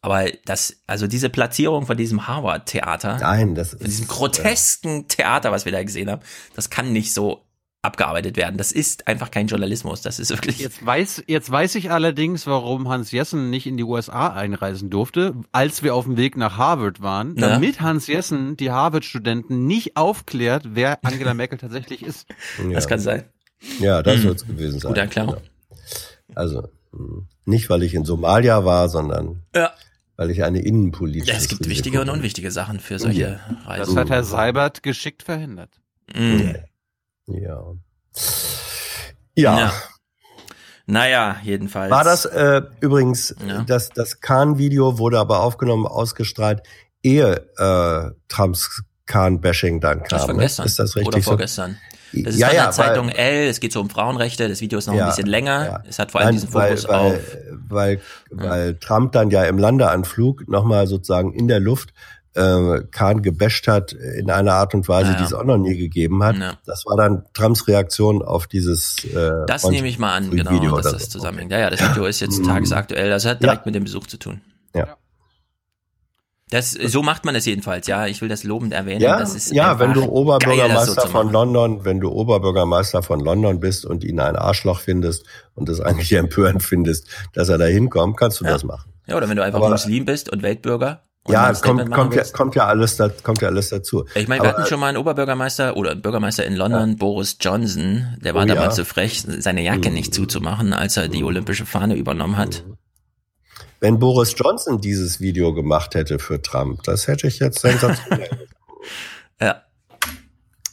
Aber 0.02 0.26
das, 0.46 0.78
also 0.88 1.08
diese 1.08 1.30
Platzierung 1.30 1.86
von 1.86 1.98
diesem 1.98 2.28
Harvard-Theater, 2.28 3.20
Nein, 3.20 3.54
das 3.54 3.72
von 3.72 3.86
diesem 3.86 4.08
grotesken 4.08 5.08
Theater, 5.08 5.52
was 5.52 5.66
wir 5.66 5.72
da 5.72 5.84
gesehen 5.84 6.10
haben, 6.10 6.22
das 6.56 6.70
kann 6.70 6.92
nicht 6.92 7.14
so 7.14 7.46
abgearbeitet 7.82 8.36
werden. 8.36 8.58
Das 8.58 8.72
ist 8.72 9.08
einfach 9.08 9.32
kein 9.32 9.48
Journalismus. 9.48 10.02
Das 10.02 10.20
ist 10.20 10.32
wirklich. 10.32 10.60
Jetzt 10.60 10.86
weiß, 10.86 11.24
jetzt 11.28 11.50
weiß 11.50 11.76
ich 11.76 11.92
allerdings, 11.92 12.46
warum 12.46 12.90
Hans 12.90 13.12
Jessen 13.12 13.50
nicht 13.50 13.68
in 13.68 13.78
die 13.78 13.84
USA 13.84 14.34
einreisen 14.34 14.90
durfte, 14.90 15.36
als 15.52 15.82
wir 15.82 15.96
auf 15.96 16.06
dem 16.06 16.18
Weg 16.18 16.36
nach 16.36 16.58
Harvard 16.58 17.02
waren, 17.02 17.36
ja. 17.38 17.48
damit 17.48 17.80
Hans 17.80 18.08
Jessen 18.08 18.58
die 18.58 18.72
Harvard-Studenten 18.72 19.66
nicht 19.66 19.96
aufklärt, 19.96 20.64
wer 20.74 21.00
Angela 21.04 21.34
Merkel 21.36 21.58
tatsächlich 21.58 22.04
ist. 22.04 22.28
Ja. 22.58 22.72
Das 22.72 22.88
kann 22.88 23.00
sein. 23.00 23.24
Ja, 23.80 24.04
das 24.04 24.18
hm. 24.18 24.24
wird 24.24 24.38
es 24.38 24.48
gewesen 24.48 24.80
sein. 24.80 24.90
Gute 24.90 25.02
Erklärung. 25.02 25.38
Also, 26.36 26.70
hm, 26.92 27.28
nicht 27.46 27.70
weil 27.70 27.84
ich 27.84 27.94
in 27.94 28.04
Somalia 28.04 28.66
war, 28.66 28.90
sondern 28.90 29.44
ja. 29.56 29.72
weil 30.18 30.30
ich 30.32 30.44
eine 30.44 30.62
innenpolitische. 30.62 31.32
Ja, 31.32 31.38
es 31.38 31.48
gibt 31.48 31.68
wichtige 31.70 32.02
und 32.02 32.10
unwichtige 32.10 32.52
Sachen 32.52 32.80
für 32.80 33.00
solche 33.00 33.22
ja. 33.22 33.40
Reisen. 33.66 33.96
Das 33.96 34.02
hat 34.02 34.10
Herr 34.10 34.24
Seibert 34.24 34.84
geschickt 34.84 35.24
verhindert. 35.24 35.72
Mhm. 36.14 36.56
Ja. 37.34 37.62
Ja. 39.36 39.60
ja. 39.60 39.74
Naja, 40.86 41.38
jedenfalls. 41.44 41.92
War 41.92 42.04
das 42.04 42.26
äh, 42.26 42.64
übrigens, 42.80 43.36
ja. 43.46 43.62
das, 43.62 43.90
das 43.90 44.22
Kahn-Video 44.22 44.98
wurde 44.98 45.20
aber 45.20 45.42
aufgenommen, 45.42 45.86
ausgestrahlt, 45.86 46.64
ehe 47.04 47.48
äh, 47.58 48.12
Trumps 48.28 48.84
Kahn-Bashing 49.06 49.82
dann 49.82 50.00
kam. 50.00 50.08
Das 50.10 50.28
war 50.28 50.34
ne? 50.34 50.42
gestern. 50.42 50.66
Ist 50.66 50.80
das 50.80 50.96
richtig? 50.96 51.08
Oder 51.08 51.22
vorgestern. 51.22 51.72
So? 51.72 52.24
Das 52.24 52.34
ist 52.34 52.40
ja, 52.40 52.48
von 52.48 52.56
der 52.56 52.66
ja, 52.66 52.72
Zeitung 52.72 53.08
weil, 53.10 53.16
L, 53.16 53.48
es 53.50 53.60
geht 53.60 53.72
so 53.72 53.82
um 53.82 53.90
Frauenrechte, 53.90 54.50
das 54.50 54.62
Video 54.62 54.80
ist 54.80 54.88
noch 54.88 54.96
ja, 54.96 55.04
ein 55.04 55.10
bisschen 55.10 55.28
länger. 55.28 55.84
Es 55.88 56.00
hat 56.00 56.12
vor 56.12 56.22
allem 56.22 56.30
Nein, 56.30 56.36
diesen 56.36 56.50
Fokus 56.50 56.88
weil, 56.88 56.96
auf. 56.96 57.38
Weil, 57.68 58.02
weil, 58.32 58.48
weil 58.48 58.76
Trump 58.78 59.12
dann 59.12 59.30
ja 59.30 59.44
im 59.44 59.60
Landeanflug 59.60 60.48
nochmal 60.48 60.88
sozusagen 60.88 61.34
in 61.34 61.48
der 61.48 61.60
Luft 61.60 61.94
äh, 62.40 62.84
Kahn 62.92 63.22
gebasht 63.22 63.68
hat 63.68 63.92
in 63.92 64.32
einer 64.32 64.54
Art 64.54 64.74
und 64.74 64.88
Weise, 64.88 65.12
ja, 65.12 65.18
die 65.18 65.24
es 65.24 65.34
auch 65.34 65.44
noch 65.44 65.58
nie 65.58 65.78
gegeben 65.78 66.24
hat. 66.24 66.38
Ja. 66.38 66.54
Das 66.66 66.86
war 66.86 66.96
dann 66.96 67.26
Trumps 67.34 67.68
Reaktion 67.68 68.22
auf 68.22 68.48
dieses 68.48 69.04
äh, 69.06 69.46
Das 69.48 69.68
nehme 69.68 69.88
ich 69.88 70.00
mal 70.00 70.14
an, 70.14 70.32
genau, 70.32 70.52
Video 70.52 70.78
dass 70.78 70.92
das 70.94 71.04
so. 71.04 71.20
zusammenhängt. 71.20 71.52
Ja, 71.52 71.60
ja, 71.60 71.70
das 71.70 71.82
Video 71.82 72.06
ist 72.06 72.20
jetzt 72.22 72.44
tagesaktuell. 72.46 73.10
Das 73.10 73.26
hat 73.26 73.44
direkt 73.44 73.66
mit 73.66 73.76
dem 73.76 73.84
Besuch 73.84 74.08
zu 74.08 74.18
tun. 74.18 74.42
Ja. 74.74 74.96
Das, 76.52 76.72
so 76.72 77.04
macht 77.04 77.26
man 77.26 77.36
es 77.36 77.46
jedenfalls, 77.46 77.86
ja. 77.86 78.08
Ich 78.08 78.22
will 78.22 78.30
das 78.30 78.44
lobend 78.44 78.74
erwähnen. 78.74 79.02
Ja, 79.02 79.24
ja 79.52 79.80
wenn 79.80 79.94
du 79.94 80.06
Oberbürgermeister 80.06 81.04
geil, 81.04 81.12
von 81.12 81.32
London, 81.32 81.86
wenn 81.86 82.00
du 82.00 82.10
Oberbürgermeister 82.10 83.04
von 83.04 83.20
London 83.20 83.60
bist 83.60 83.86
und 83.86 84.04
ihn 84.04 84.20
ein 84.20 84.36
Arschloch 84.36 84.80
findest 84.80 85.26
und 85.54 85.70
es 85.70 85.80
eigentlich 85.80 86.12
empörend 86.18 86.64
findest, 86.64 87.08
dass 87.34 87.50
er 87.50 87.60
da 87.60 87.66
hinkommt, 87.66 88.18
kannst 88.18 88.40
du 88.40 88.46
ja. 88.46 88.52
das 88.52 88.64
machen. 88.64 88.92
Ja, 89.06 89.18
oder 89.18 89.30
wenn 89.30 89.38
du 89.38 89.44
einfach 89.44 89.60
Aber, 89.60 89.70
Muslim 89.70 90.06
bist 90.06 90.30
und 90.32 90.42
Weltbürger 90.42 91.04
ja, 91.32 91.54
kommt, 91.54 91.92
kommt, 91.92 92.16
ja, 92.16 92.24
kommt 92.24 92.56
ja 92.56 92.66
alles, 92.66 92.98
da, 92.98 93.10
kommt 93.10 93.42
ja 93.42 93.48
alles 93.48 93.70
dazu. 93.70 94.06
Ich 94.16 94.28
meine, 94.28 94.44
wir 94.44 94.50
hatten 94.50 94.66
schon 94.66 94.80
mal 94.80 94.88
einen 94.88 94.98
Oberbürgermeister 94.98 95.78
oder 95.78 95.92
einen 95.92 96.02
Bürgermeister 96.02 96.46
in 96.46 96.56
London, 96.56 96.90
ja. 96.92 96.96
Boris 96.98 97.38
Johnson, 97.40 98.18
der 98.22 98.36
war 98.36 98.44
oh, 98.44 98.48
damals 98.48 98.78
ja. 98.78 98.84
so 98.84 98.86
frech, 98.86 99.24
seine 99.26 99.62
Jacke 99.62 99.90
mhm. 99.90 99.96
nicht 99.96 100.14
zuzumachen, 100.14 100.74
als 100.74 100.98
er 100.98 101.08
die 101.08 101.24
olympische 101.24 101.66
Fahne 101.66 101.96
übernommen 101.96 102.38
hat. 102.38 102.64
Mhm. 102.68 102.78
Wenn 103.80 104.00
Boris 104.00 104.36
Johnson 104.38 104.82
dieses 104.82 105.22
Video 105.22 105.54
gemacht 105.54 105.96
hätte 105.96 106.20
für 106.20 106.42
Trump, 106.42 106.84
das 106.84 107.08
hätte 107.08 107.28
ich 107.28 107.40
jetzt 107.40 107.60
sensationell. 107.60 108.48
ja. 109.42 109.64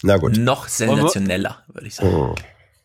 Na 0.02 0.16
gut. 0.16 0.36
Noch 0.36 0.66
sensationeller, 0.68 1.62
würde 1.68 1.86
ich 1.86 1.94
sagen. 1.94 2.30
Mhm. 2.30 2.34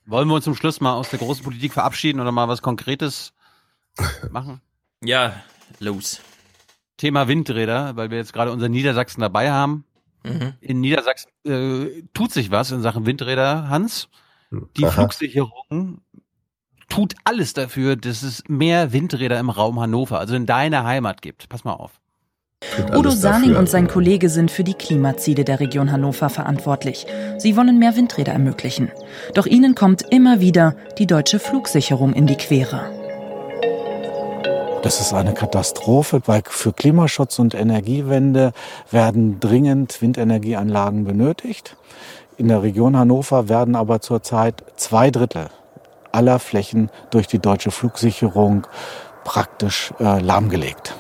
Wollen 0.06 0.28
wir 0.28 0.36
uns 0.36 0.46
zum 0.46 0.56
Schluss 0.56 0.82
mal 0.82 0.94
aus 0.94 1.10
der 1.10 1.20
großen 1.20 1.44
Politik 1.44 1.74
verabschieden 1.74 2.20
oder 2.20 2.32
mal 2.32 2.48
was 2.48 2.62
Konkretes 2.62 3.34
machen? 4.32 4.62
Ja, 5.04 5.42
los. 5.80 6.22
Thema 7.02 7.28
Windräder, 7.28 7.96
weil 7.96 8.12
wir 8.12 8.20
jetzt 8.20 8.32
gerade 8.32 8.52
unser 8.52 8.70
Niedersachsen 8.70 9.22
dabei 9.22 9.50
haben. 9.52 9.86
Mhm. 10.24 10.54
In 10.62 10.82
Niedersachsen 10.82 11.32
äh, 11.46 12.04
tut 12.14 12.32
sich 12.32 12.52
was 12.52 12.70
in 12.70 12.84
Sachen 12.84 13.08
Windräder, 13.08 13.70
Hans. 13.70 14.08
Die 14.78 14.86
Aha. 14.86 14.92
Flugsicherung 14.92 16.02
tut 16.90 17.16
alles 17.24 17.54
dafür, 17.54 17.96
dass 17.96 18.22
es 18.22 18.44
mehr 18.48 18.94
Windräder 18.94 19.40
im 19.40 19.50
Raum 19.50 19.80
Hannover, 19.80 20.20
also 20.20 20.36
in 20.36 20.46
deiner 20.46 20.84
Heimat 20.84 21.24
gibt. 21.24 21.50
Pass 21.50 21.64
mal 21.64 21.74
auf. 21.74 22.00
Udo 22.96 23.10
Saning 23.10 23.56
und 23.56 23.68
sein 23.68 23.88
Kollege 23.88 24.30
sind 24.30 24.52
für 24.52 24.64
die 24.64 24.76
Klimaziele 24.76 25.44
der 25.44 25.60
Region 25.60 25.92
Hannover 25.92 26.30
verantwortlich. 26.30 27.08
Sie 27.40 27.58
wollen 27.58 27.80
mehr 27.80 27.96
Windräder 27.96 28.34
ermöglichen. 28.34 28.92
Doch 29.34 29.48
ihnen 29.48 29.74
kommt 29.74 30.04
immer 30.12 30.40
wieder 30.40 30.76
die 31.00 31.08
deutsche 31.08 31.40
Flugsicherung 31.40 32.14
in 32.14 32.28
die 32.28 32.38
Quere. 32.38 33.01
Das 34.84 35.00
ist 35.00 35.14
eine 35.14 35.34
Katastrophe, 35.34 36.22
weil 36.26 36.42
für 36.48 36.74
Klimaschutz 36.74 37.38
und 37.38 37.54
Energiewende 37.54 38.52
werden 38.90 39.40
dringend 39.40 40.02
Windenergieanlagen 40.02 41.04
benötigt. 41.04 41.78
In 42.38 42.48
der 42.48 42.64
Region 42.64 42.98
Hannover 42.98 43.48
werden 43.48 43.76
aber 43.76 44.02
zurzeit 44.02 44.64
zwei 44.78 45.12
Drittel 45.12 45.50
aller 46.12 46.40
Flächen 46.40 46.90
durch 47.12 47.28
die 47.28 47.38
deutsche 47.38 47.70
Flugsicherung 47.70 48.66
praktisch 49.24 49.94
äh, 50.00 50.20
lahmgelegt. 50.20 50.96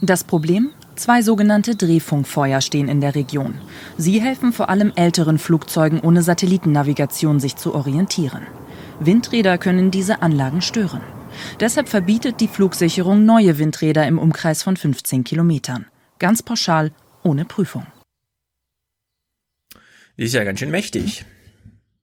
Das 0.00 0.22
Problem? 0.22 0.70
Zwei 0.94 1.22
sogenannte 1.22 1.74
Drehfunkfeuer 1.74 2.60
stehen 2.60 2.88
in 2.88 3.00
der 3.00 3.16
Region. 3.16 3.54
Sie 3.96 4.20
helfen 4.20 4.52
vor 4.52 4.68
allem 4.68 4.92
älteren 4.94 5.38
Flugzeugen 5.38 6.00
ohne 6.00 6.22
Satellitennavigation 6.22 7.40
sich 7.40 7.56
zu 7.56 7.74
orientieren. 7.74 8.42
Windräder 9.00 9.58
können 9.58 9.90
diese 9.90 10.22
Anlagen 10.22 10.62
stören. 10.62 11.00
Deshalb 11.58 11.88
verbietet 11.88 12.40
die 12.40 12.48
Flugsicherung 12.48 13.24
neue 13.24 13.58
Windräder 13.58 14.06
im 14.06 14.18
Umkreis 14.18 14.62
von 14.62 14.76
15 14.76 15.24
Kilometern. 15.24 15.86
Ganz 16.18 16.42
pauschal, 16.42 16.92
ohne 17.22 17.44
Prüfung. 17.44 17.86
Die 20.16 20.24
ist 20.24 20.34
ja 20.34 20.44
ganz 20.44 20.58
schön 20.58 20.70
mächtig. 20.70 21.24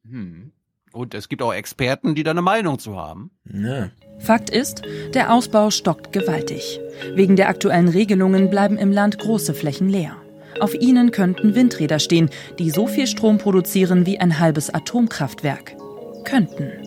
Hm. 0.09 0.51
Und 0.91 1.13
es 1.13 1.29
gibt 1.29 1.41
auch 1.41 1.53
Experten, 1.53 2.15
die 2.15 2.23
da 2.23 2.31
eine 2.31 2.41
Meinung 2.41 2.79
zu 2.79 2.95
haben. 2.95 3.29
Ja. 3.45 3.91
Fakt 4.19 4.49
ist, 4.49 4.81
der 5.13 5.31
Ausbau 5.31 5.69
stockt 5.69 6.11
gewaltig. 6.11 6.79
Wegen 7.13 7.35
der 7.35 7.49
aktuellen 7.49 7.87
Regelungen 7.87 8.49
bleiben 8.49 8.77
im 8.77 8.91
Land 8.91 9.19
große 9.19 9.53
Flächen 9.53 9.89
leer. 9.89 10.15
Auf 10.59 10.73
ihnen 10.73 11.11
könnten 11.11 11.53
Windräder 11.53 11.99
stehen, 11.99 12.31
die 12.57 12.71
so 12.71 12.87
viel 12.87 13.05
Strom 13.05 13.37
produzieren 13.37 14.07
wie 14.07 14.19
ein 14.19 14.39
halbes 14.39 14.73
Atomkraftwerk. 14.73 15.75
Könnten. 16.23 16.86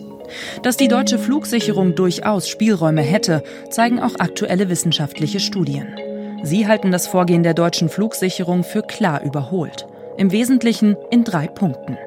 Dass 0.63 0.77
die 0.77 0.87
deutsche 0.87 1.19
Flugsicherung 1.19 1.95
durchaus 1.95 2.47
Spielräume 2.47 3.01
hätte, 3.01 3.43
zeigen 3.69 3.99
auch 3.99 4.15
aktuelle 4.19 4.69
wissenschaftliche 4.69 5.39
Studien. 5.39 5.95
Sie 6.43 6.67
halten 6.67 6.91
das 6.91 7.07
Vorgehen 7.07 7.43
der 7.43 7.53
deutschen 7.53 7.89
Flugsicherung 7.89 8.63
für 8.63 8.81
klar 8.81 9.21
überholt. 9.23 9.87
Im 10.17 10.31
Wesentlichen 10.31 10.97
in 11.11 11.23
drei 11.23 11.47
Punkten. 11.47 11.97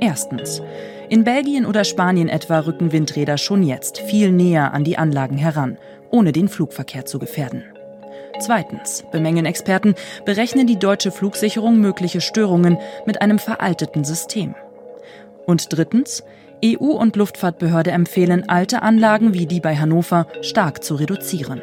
Erstens. 0.00 0.62
In 1.08 1.24
Belgien 1.24 1.64
oder 1.64 1.84
Spanien 1.84 2.28
etwa 2.28 2.58
rücken 2.60 2.92
Windräder 2.92 3.38
schon 3.38 3.62
jetzt 3.62 3.98
viel 4.00 4.30
näher 4.30 4.74
an 4.74 4.84
die 4.84 4.98
Anlagen 4.98 5.38
heran, 5.38 5.78
ohne 6.10 6.32
den 6.32 6.48
Flugverkehr 6.48 7.06
zu 7.06 7.18
gefährden. 7.18 7.64
Zweitens 8.40 9.04
bemängeln 9.10 9.46
Experten, 9.46 9.94
berechnen 10.24 10.66
die 10.66 10.78
deutsche 10.78 11.10
Flugsicherung 11.10 11.80
mögliche 11.80 12.20
Störungen 12.20 12.78
mit 13.06 13.20
einem 13.20 13.38
veralteten 13.38 14.04
System. 14.04 14.54
Und 15.46 15.72
drittens, 15.72 16.22
EU 16.64 16.92
und 16.92 17.16
Luftfahrtbehörde 17.16 17.90
empfehlen, 17.90 18.48
alte 18.48 18.82
Anlagen 18.82 19.34
wie 19.34 19.46
die 19.46 19.60
bei 19.60 19.76
Hannover 19.76 20.26
stark 20.42 20.82
zu 20.82 20.94
reduzieren. 20.94 21.62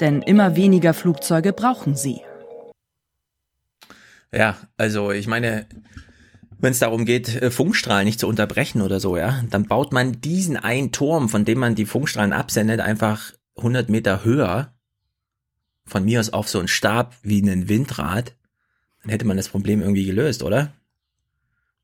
Denn 0.00 0.22
immer 0.22 0.56
weniger 0.56 0.94
Flugzeuge 0.94 1.52
brauchen 1.52 1.94
sie. 1.94 2.20
Ja, 4.32 4.56
also 4.76 5.10
ich 5.12 5.26
meine, 5.26 5.66
wenn 6.58 6.72
es 6.72 6.78
darum 6.78 7.04
geht, 7.04 7.42
äh, 7.42 7.50
Funkstrahlen 7.50 8.06
nicht 8.06 8.20
zu 8.20 8.28
unterbrechen 8.28 8.82
oder 8.82 9.00
so, 9.00 9.16
ja, 9.16 9.42
dann 9.50 9.66
baut 9.66 9.92
man 9.92 10.20
diesen 10.20 10.56
einen 10.56 10.92
Turm, 10.92 11.28
von 11.28 11.44
dem 11.44 11.58
man 11.58 11.74
die 11.74 11.86
Funkstrahlen 11.86 12.32
absendet, 12.32 12.80
einfach 12.80 13.32
100 13.56 13.88
Meter 13.90 14.24
höher, 14.24 14.72
von 15.84 16.04
mir 16.04 16.20
aus 16.20 16.30
auf 16.30 16.48
so 16.48 16.58
einen 16.58 16.68
Stab 16.68 17.14
wie 17.22 17.42
einen 17.42 17.68
Windrad, 17.68 18.34
dann 19.02 19.10
hätte 19.10 19.26
man 19.26 19.36
das 19.36 19.48
Problem 19.48 19.82
irgendwie 19.82 20.06
gelöst, 20.06 20.42
oder? 20.42 20.72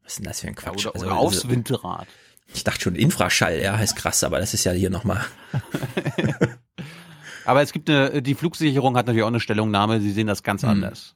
Was 0.02 0.12
ist 0.12 0.18
denn 0.18 0.26
das 0.26 0.40
für 0.40 0.46
ein 0.46 0.54
Quatsch? 0.54 0.84
Ja, 0.84 0.90
oder, 0.92 1.00
oder 1.00 1.10
also, 1.10 1.26
aufs 1.26 1.48
Windrad. 1.48 2.06
Ich 2.54 2.64
dachte 2.64 2.80
schon 2.82 2.94
Infraschall, 2.94 3.60
ja, 3.62 3.76
heißt 3.76 3.96
krass, 3.96 4.24
aber 4.24 4.38
das 4.38 4.54
ist 4.54 4.64
ja 4.64 4.72
hier 4.72 4.90
nochmal. 4.90 5.24
Aber 7.44 7.62
es 7.62 7.72
gibt 7.72 7.88
eine, 7.88 8.20
die 8.20 8.34
Flugsicherung 8.34 8.94
hat 8.96 9.06
natürlich 9.06 9.24
auch 9.24 9.28
eine 9.28 9.40
Stellungnahme, 9.40 10.00
sie 10.00 10.10
sehen 10.10 10.26
das 10.26 10.42
ganz 10.42 10.62
Hm. 10.62 10.68
anders. 10.68 11.14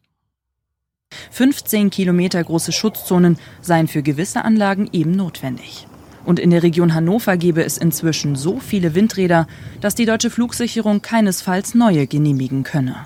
15 1.31 1.91
Kilometer 1.91 2.43
große 2.43 2.73
Schutzzonen 2.73 3.39
seien 3.61 3.87
für 3.87 4.03
gewisse 4.03 4.43
Anlagen 4.43 4.89
eben 4.93 5.11
notwendig. 5.13 5.87
Und 6.25 6.39
in 6.39 6.49
der 6.49 6.63
Region 6.63 6.95
Hannover 6.95 7.37
gebe 7.37 7.63
es 7.65 7.77
inzwischen 7.77 8.35
so 8.35 8.59
viele 8.61 8.95
Windräder, 8.95 9.47
dass 9.83 9.95
die 9.95 10.07
deutsche 10.07 10.31
Flugsicherung 10.31 11.03
keinesfalls 11.03 11.75
neue 11.75 12.07
genehmigen 12.07 12.63
könne. 12.63 12.97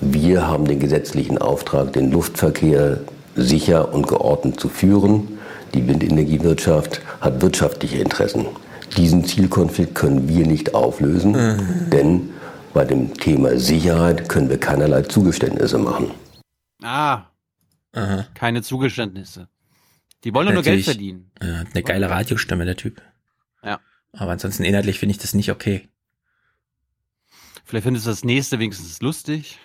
Wir 0.00 0.46
haben 0.48 0.64
den 0.64 0.80
gesetzlichen 0.80 1.38
Auftrag, 1.38 1.92
den 1.92 2.10
Luftverkehr 2.10 3.02
sicher 3.36 3.94
und 3.94 4.08
geordnet 4.08 4.58
zu 4.58 4.68
führen. 4.68 5.35
Die 5.76 5.86
Windenergiewirtschaft 5.86 7.02
hat 7.20 7.42
wirtschaftliche 7.42 7.98
Interessen. 7.98 8.46
Diesen 8.96 9.26
Zielkonflikt 9.26 9.94
können 9.94 10.26
wir 10.26 10.46
nicht 10.46 10.74
auflösen, 10.74 11.34
denn 11.92 12.30
bei 12.72 12.86
dem 12.86 13.12
Thema 13.12 13.58
Sicherheit 13.58 14.26
können 14.26 14.48
wir 14.48 14.58
keinerlei 14.58 15.02
Zugeständnisse 15.02 15.76
machen. 15.76 16.12
Ah, 16.82 17.26
keine 18.32 18.62
Zugeständnisse. 18.62 19.48
Die 20.24 20.32
wollen 20.32 20.54
nur 20.54 20.62
Geld 20.62 20.82
verdienen. 20.82 21.30
Ja, 21.42 21.64
eine 21.70 21.82
geile 21.82 22.08
Radiostimme, 22.08 22.64
der 22.64 22.76
Typ. 22.76 23.02
Ja. 23.62 23.78
Aber 24.12 24.32
ansonsten 24.32 24.64
inhaltlich 24.64 24.98
finde 24.98 25.10
ich 25.10 25.18
das 25.18 25.34
nicht 25.34 25.50
okay. 25.50 25.90
Vielleicht 27.66 27.84
findest 27.84 28.06
du 28.06 28.10
das 28.10 28.24
nächste 28.24 28.58
wenigstens 28.58 29.02
lustig. 29.02 29.58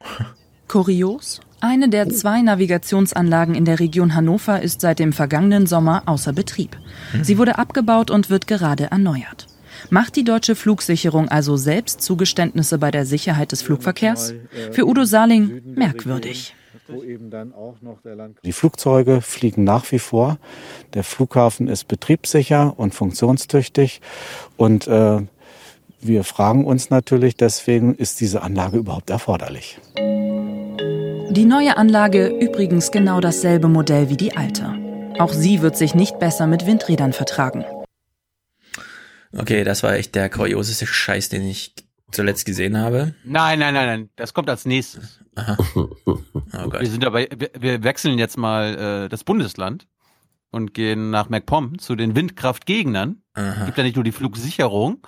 Kurios? 0.70 1.40
Eine 1.60 1.88
der 1.88 2.08
zwei 2.10 2.42
Navigationsanlagen 2.42 3.56
in 3.56 3.64
der 3.64 3.80
Region 3.80 4.14
Hannover 4.14 4.62
ist 4.62 4.80
seit 4.80 5.00
dem 5.00 5.12
vergangenen 5.12 5.66
Sommer 5.66 6.04
außer 6.06 6.32
Betrieb. 6.32 6.78
Sie 7.22 7.38
wurde 7.38 7.58
abgebaut 7.58 8.08
und 8.08 8.30
wird 8.30 8.46
gerade 8.46 8.84
erneuert. 8.84 9.48
Macht 9.90 10.14
die 10.14 10.22
deutsche 10.22 10.54
Flugsicherung 10.54 11.28
also 11.28 11.56
selbst 11.56 12.02
Zugeständnisse 12.02 12.78
bei 12.78 12.92
der 12.92 13.04
Sicherheit 13.04 13.50
des 13.50 13.62
Flugverkehrs? 13.62 14.34
Für 14.70 14.86
Udo 14.86 15.04
Saling 15.04 15.60
merkwürdig. 15.74 16.54
Die 18.44 18.52
Flugzeuge 18.52 19.22
fliegen 19.22 19.64
nach 19.64 19.90
wie 19.90 19.98
vor. 19.98 20.38
Der 20.94 21.02
Flughafen 21.02 21.66
ist 21.66 21.88
betriebssicher 21.88 22.78
und 22.78 22.94
funktionstüchtig. 22.94 24.00
Und 24.56 24.86
äh, 24.86 25.18
wir 26.00 26.22
fragen 26.22 26.64
uns 26.64 26.90
natürlich 26.90 27.36
deswegen, 27.36 27.96
ist 27.96 28.20
diese 28.20 28.42
Anlage 28.42 28.78
überhaupt 28.78 29.10
erforderlich? 29.10 29.80
Die 31.30 31.44
neue 31.44 31.76
Anlage 31.76 32.26
übrigens 32.26 32.90
genau 32.90 33.20
dasselbe 33.20 33.68
Modell 33.68 34.08
wie 34.08 34.16
die 34.16 34.36
alte. 34.36 34.74
Auch 35.20 35.32
sie 35.32 35.62
wird 35.62 35.76
sich 35.76 35.94
nicht 35.94 36.18
besser 36.18 36.48
mit 36.48 36.66
Windrädern 36.66 37.12
vertragen. 37.12 37.64
Okay, 39.32 39.62
das 39.62 39.84
war 39.84 39.94
echt 39.94 40.16
der 40.16 40.28
kurioseste 40.28 40.88
Scheiß, 40.88 41.28
den 41.28 41.42
ich 41.46 41.76
zuletzt 42.10 42.46
gesehen 42.46 42.76
habe. 42.76 43.14
Nein, 43.22 43.60
nein, 43.60 43.74
nein, 43.74 43.86
nein. 43.86 44.10
Das 44.16 44.34
kommt 44.34 44.50
als 44.50 44.64
nächstes. 44.64 45.20
Aha. 45.36 45.56
Oh 46.52 46.68
Gott. 46.68 46.80
Wir 46.80 46.90
sind 46.90 47.04
dabei, 47.04 47.28
wir, 47.60 47.84
wechseln 47.84 48.18
jetzt 48.18 48.36
mal 48.36 49.04
äh, 49.04 49.08
das 49.08 49.22
Bundesland 49.22 49.86
und 50.50 50.74
gehen 50.74 51.10
nach 51.10 51.28
MacPom 51.28 51.78
zu 51.78 51.94
den 51.94 52.16
Windkraftgegnern. 52.16 53.22
Es 53.34 53.66
gibt 53.66 53.78
ja 53.78 53.84
nicht 53.84 53.94
nur 53.94 54.02
die 54.02 54.10
Flugsicherung, 54.10 55.06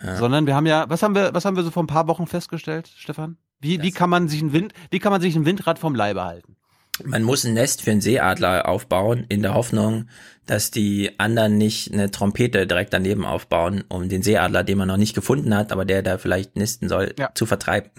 sondern 0.00 0.46
wir 0.46 0.54
haben 0.54 0.66
ja, 0.66 0.88
was 0.88 1.02
haben 1.02 1.16
wir, 1.16 1.34
was 1.34 1.44
haben 1.44 1.56
wir 1.56 1.64
so 1.64 1.72
vor 1.72 1.82
ein 1.82 1.88
paar 1.88 2.06
Wochen 2.06 2.28
festgestellt, 2.28 2.88
Stefan? 2.94 3.36
Wie, 3.66 3.82
wie 3.82 3.90
kann 3.90 4.10
man 4.10 4.28
sich 4.28 4.40
ein 4.42 4.52
Wind, 4.52 4.72
wie 4.90 4.98
kann 4.98 5.12
man 5.12 5.20
sich 5.20 5.34
ein 5.34 5.44
Windrad 5.44 5.78
vom 5.78 5.94
Leibe 5.94 6.24
halten? 6.24 6.56
Man 7.04 7.24
muss 7.24 7.44
ein 7.44 7.54
Nest 7.54 7.82
für 7.82 7.90
einen 7.90 8.00
Seeadler 8.00 8.68
aufbauen, 8.68 9.26
in 9.28 9.42
der 9.42 9.54
Hoffnung, 9.54 10.08
dass 10.46 10.70
die 10.70 11.18
anderen 11.18 11.58
nicht 11.58 11.92
eine 11.92 12.10
Trompete 12.10 12.66
direkt 12.66 12.94
daneben 12.94 13.26
aufbauen, 13.26 13.84
um 13.88 14.08
den 14.08 14.22
Seeadler, 14.22 14.64
den 14.64 14.78
man 14.78 14.88
noch 14.88 14.96
nicht 14.96 15.14
gefunden 15.14 15.54
hat, 15.54 15.72
aber 15.72 15.84
der 15.84 16.02
da 16.02 16.16
vielleicht 16.16 16.56
nisten 16.56 16.88
soll, 16.88 17.14
zu 17.34 17.44
vertreiben. 17.44 17.90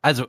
Also, 0.00 0.26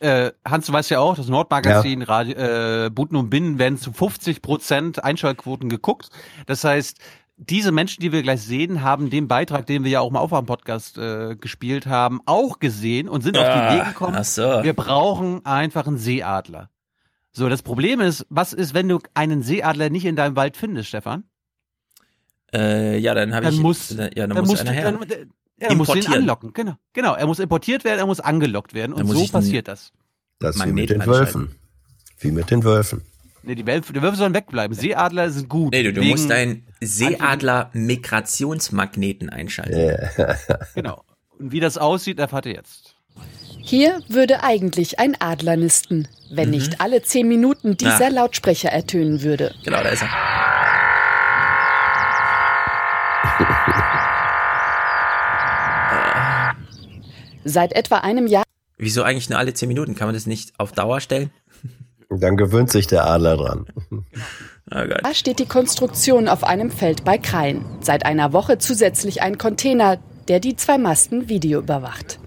äh, 0.00 0.32
Hans, 0.44 0.66
du 0.66 0.72
weißt 0.72 0.90
ja 0.90 1.00
auch, 1.00 1.16
das 1.16 1.28
Nordmagazin, 1.28 2.02
Radio, 2.02 2.36
äh, 2.36 2.90
Buten 2.90 3.16
und 3.16 3.30
Binnen 3.30 3.58
werden 3.58 3.78
zu 3.78 3.92
50 3.92 4.42
Prozent 4.42 5.04
Einschaltquoten 5.04 5.68
geguckt. 5.68 6.10
Das 6.46 6.64
heißt, 6.64 6.98
diese 7.38 7.70
Menschen, 7.72 8.00
die 8.00 8.12
wir 8.12 8.22
gleich 8.22 8.40
sehen, 8.42 8.82
haben 8.82 9.10
den 9.10 9.28
Beitrag, 9.28 9.66
den 9.66 9.84
wir 9.84 9.90
ja 9.90 10.00
auch 10.00 10.08
im 10.10 10.16
Aufwärm-Podcast 10.16 10.96
äh, 10.98 11.36
gespielt 11.36 11.86
haben, 11.86 12.20
auch 12.26 12.58
gesehen 12.58 13.08
und 13.08 13.22
sind 13.22 13.36
auf 13.36 13.44
die 13.44 13.50
Ah, 13.50 13.74
Idee 13.76 13.88
gekommen, 13.90 14.16
ach 14.18 14.24
so. 14.24 14.62
wir 14.62 14.72
brauchen 14.72 15.44
einfach 15.44 15.86
einen 15.86 15.98
Seeadler. 15.98 16.70
So, 17.32 17.48
das 17.50 17.60
Problem 17.62 18.00
ist, 18.00 18.24
was 18.30 18.54
ist, 18.54 18.72
wenn 18.72 18.88
du 18.88 18.98
einen 19.12 19.42
Seeadler 19.42 19.90
nicht 19.90 20.06
in 20.06 20.16
deinem 20.16 20.36
Wald 20.36 20.56
findest, 20.56 20.88
Stefan? 20.88 21.24
Äh, 22.54 22.98
ja, 22.98 23.14
dann 23.14 23.34
habe 23.34 23.48
ich, 23.50 23.58
muss- 23.60 23.90
ja, 23.90 24.08
dann, 24.08 24.30
dann 24.30 24.38
muss 24.38 24.48
musst 24.48 24.60
einer 24.62 24.70
her. 24.72 24.92
dann- 24.92 25.02
Ja, 25.58 25.68
er 25.68 25.74
muss 25.74 25.88
den 25.88 25.96
Importieren. 25.96 26.12
anlocken, 26.22 26.52
genau. 26.52 26.74
Genau, 26.92 27.14
er 27.14 27.26
muss 27.26 27.38
importiert 27.38 27.84
werden, 27.84 27.98
er 27.98 28.06
muss 28.06 28.20
angelockt 28.20 28.72
werden 28.74 28.92
und 28.92 29.06
so 29.08 29.26
passiert 29.28 29.68
das. 29.68 29.92
Das 30.38 30.56
ist 30.56 30.66
wie 30.66 30.72
mit 30.72 30.90
den. 30.90 31.04
Wölfen. 31.06 31.54
Wie 32.20 32.30
mit 32.30 32.50
den 32.50 32.62
Wölfen. 32.64 33.02
Nee, 33.46 33.54
die 33.54 33.66
Wölfe, 33.66 33.92
die 33.92 34.02
Wölfe 34.02 34.16
sollen 34.16 34.34
wegbleiben. 34.34 34.76
Seeadler 34.76 35.30
sind 35.30 35.48
gut. 35.48 35.72
Nee, 35.72 35.84
du, 35.84 35.92
du 35.92 36.02
musst 36.02 36.28
deinen 36.28 36.66
Seeadler-Migrationsmagneten 36.80 39.30
einschalten. 39.30 39.96
Genau. 40.74 41.04
Und 41.38 41.52
wie 41.52 41.60
das 41.60 41.78
aussieht, 41.78 42.18
erfahrt 42.18 42.46
ihr 42.46 42.54
jetzt. 42.54 42.96
Hier 43.62 44.00
würde 44.08 44.42
eigentlich 44.42 44.98
ein 44.98 45.14
Adler 45.20 45.56
nisten, 45.56 46.08
wenn 46.30 46.48
Mhm. 46.48 46.54
nicht 46.56 46.80
alle 46.80 47.02
zehn 47.02 47.28
Minuten 47.28 47.76
dieser 47.76 48.06
Ah. 48.06 48.10
Lautsprecher 48.10 48.70
ertönen 48.70 49.22
würde. 49.22 49.54
Genau, 49.64 49.80
da 49.82 49.88
ist 49.90 50.02
er. 50.02 50.08
Seit 57.44 57.72
etwa 57.72 57.98
einem 57.98 58.26
Jahr 58.26 58.42
Wieso 58.78 59.02
eigentlich 59.02 59.30
nur 59.30 59.38
alle 59.38 59.54
10 59.54 59.68
Minuten? 59.68 59.94
Kann 59.94 60.08
man 60.08 60.14
das 60.14 60.26
nicht 60.26 60.52
auf 60.58 60.72
Dauer 60.72 61.00
stellen? 61.00 61.30
Dann 62.08 62.36
gewöhnt 62.36 62.70
sich 62.70 62.86
der 62.86 63.06
Adler 63.06 63.36
dran. 63.36 63.66
Oh 63.90 64.84
Gott. 64.88 65.00
Da 65.04 65.14
steht 65.14 65.38
die 65.38 65.46
Konstruktion 65.46 66.28
auf 66.28 66.44
einem 66.44 66.70
Feld 66.70 67.04
bei 67.04 67.18
Krain. 67.18 67.64
Seit 67.80 68.04
einer 68.04 68.32
Woche 68.32 68.58
zusätzlich 68.58 69.22
ein 69.22 69.38
Container, 69.38 69.98
der 70.28 70.40
die 70.40 70.56
zwei 70.56 70.76
Masten 70.76 71.28
Video 71.28 71.60
überwacht. 71.60 72.18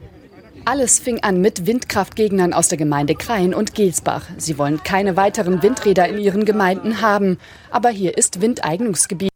Alles 0.65 0.99
fing 0.99 1.21
an 1.21 1.41
mit 1.41 1.65
Windkraftgegnern 1.65 2.53
aus 2.53 2.67
der 2.67 2.77
Gemeinde 2.77 3.15
Krain 3.15 3.53
und 3.53 3.73
Gelsbach. 3.73 4.23
Sie 4.37 4.57
wollen 4.57 4.83
keine 4.83 5.17
weiteren 5.17 5.63
Windräder 5.63 6.07
in 6.07 6.19
ihren 6.19 6.45
Gemeinden 6.45 7.01
haben. 7.01 7.37
Aber 7.71 7.89
hier 7.89 8.17
ist 8.17 8.41
Windeignungsgebiet. 8.41 9.31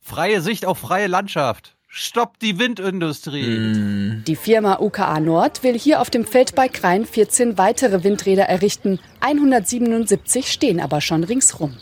Freie 0.00 0.40
Sicht 0.40 0.66
auf 0.66 0.78
freie 0.78 1.06
Landschaft. 1.06 1.76
Stoppt 1.96 2.42
die 2.42 2.58
Windindustrie. 2.58 4.20
Die 4.26 4.34
Firma 4.34 4.80
UKA 4.80 5.20
Nord 5.20 5.62
will 5.62 5.78
hier 5.78 6.00
auf 6.00 6.10
dem 6.10 6.24
Feld 6.24 6.56
bei 6.56 6.66
Krain 6.66 7.06
14 7.06 7.56
weitere 7.56 8.02
Windräder 8.02 8.46
errichten. 8.46 8.98
177 9.20 10.50
stehen 10.50 10.80
aber 10.80 11.00
schon 11.00 11.22
ringsrum. 11.22 11.76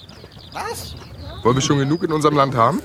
Wollen 1.43 1.57
wir 1.57 1.63
schon 1.63 1.79
genug 1.79 2.03
in 2.03 2.13
unserem 2.13 2.37
Land 2.37 2.55
haben? 2.55 2.83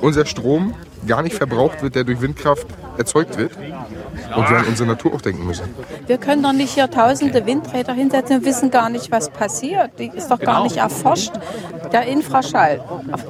Unser 0.00 0.24
Strom 0.24 0.76
gar 1.08 1.22
nicht 1.22 1.34
verbraucht 1.34 1.82
wird, 1.82 1.96
der 1.96 2.04
durch 2.04 2.20
Windkraft 2.20 2.68
erzeugt 2.98 3.36
wird. 3.36 3.58
Und 4.36 4.50
wir 4.50 4.58
an 4.58 4.66
unsere 4.66 4.88
Natur 4.88 5.14
auch 5.14 5.20
denken 5.20 5.46
müssen. 5.46 5.64
Wir 6.06 6.18
können 6.18 6.42
doch 6.42 6.52
nicht 6.52 6.72
hier 6.74 6.90
tausende 6.90 7.44
Windräder 7.46 7.92
hinsetzen 7.92 8.36
und 8.38 8.44
wissen 8.44 8.70
gar 8.70 8.88
nicht, 8.88 9.10
was 9.10 9.30
passiert. 9.30 9.90
Die 9.98 10.08
ist 10.14 10.30
doch 10.30 10.38
gar 10.38 10.54
Genau. 10.56 10.64
nicht 10.64 10.76
erforscht. 10.76 11.32
Der 11.92 12.06
Infraschall 12.06 12.80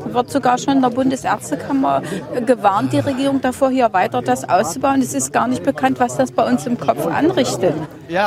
wird 0.06 0.31
sogar 0.31 0.58
schon 0.58 0.74
in 0.76 0.82
der 0.82 0.90
Bundesärztekammer 0.90 2.02
gewarnt, 2.47 2.92
die 2.92 2.98
Regierung 3.00 3.40
davor, 3.40 3.70
hier 3.70 3.92
weiter 3.92 4.22
das 4.22 4.48
auszubauen. 4.48 5.00
Es 5.02 5.14
ist 5.14 5.32
gar 5.32 5.48
nicht 5.48 5.62
bekannt, 5.62 5.98
was 6.00 6.16
das 6.16 6.31
bei 6.32 6.44
uns 6.48 6.66
im 6.66 6.78
Kopf 6.78 7.06
anrichtet. 7.06 7.74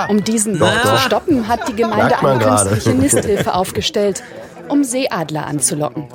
Um 0.10 0.24
diesen 0.24 0.58
doch. 0.60 0.82
zu 0.82 0.98
stoppen, 0.98 1.48
hat 1.48 1.68
die 1.68 1.76
Gemeinde 1.76 2.18
eine 2.20 2.40
künstliche 2.40 2.90
Nisthilfe 2.92 3.54
aufgestellt, 3.54 4.24
um 4.70 4.84
Seeadler 4.84 5.46
anzulocken. 5.46 6.06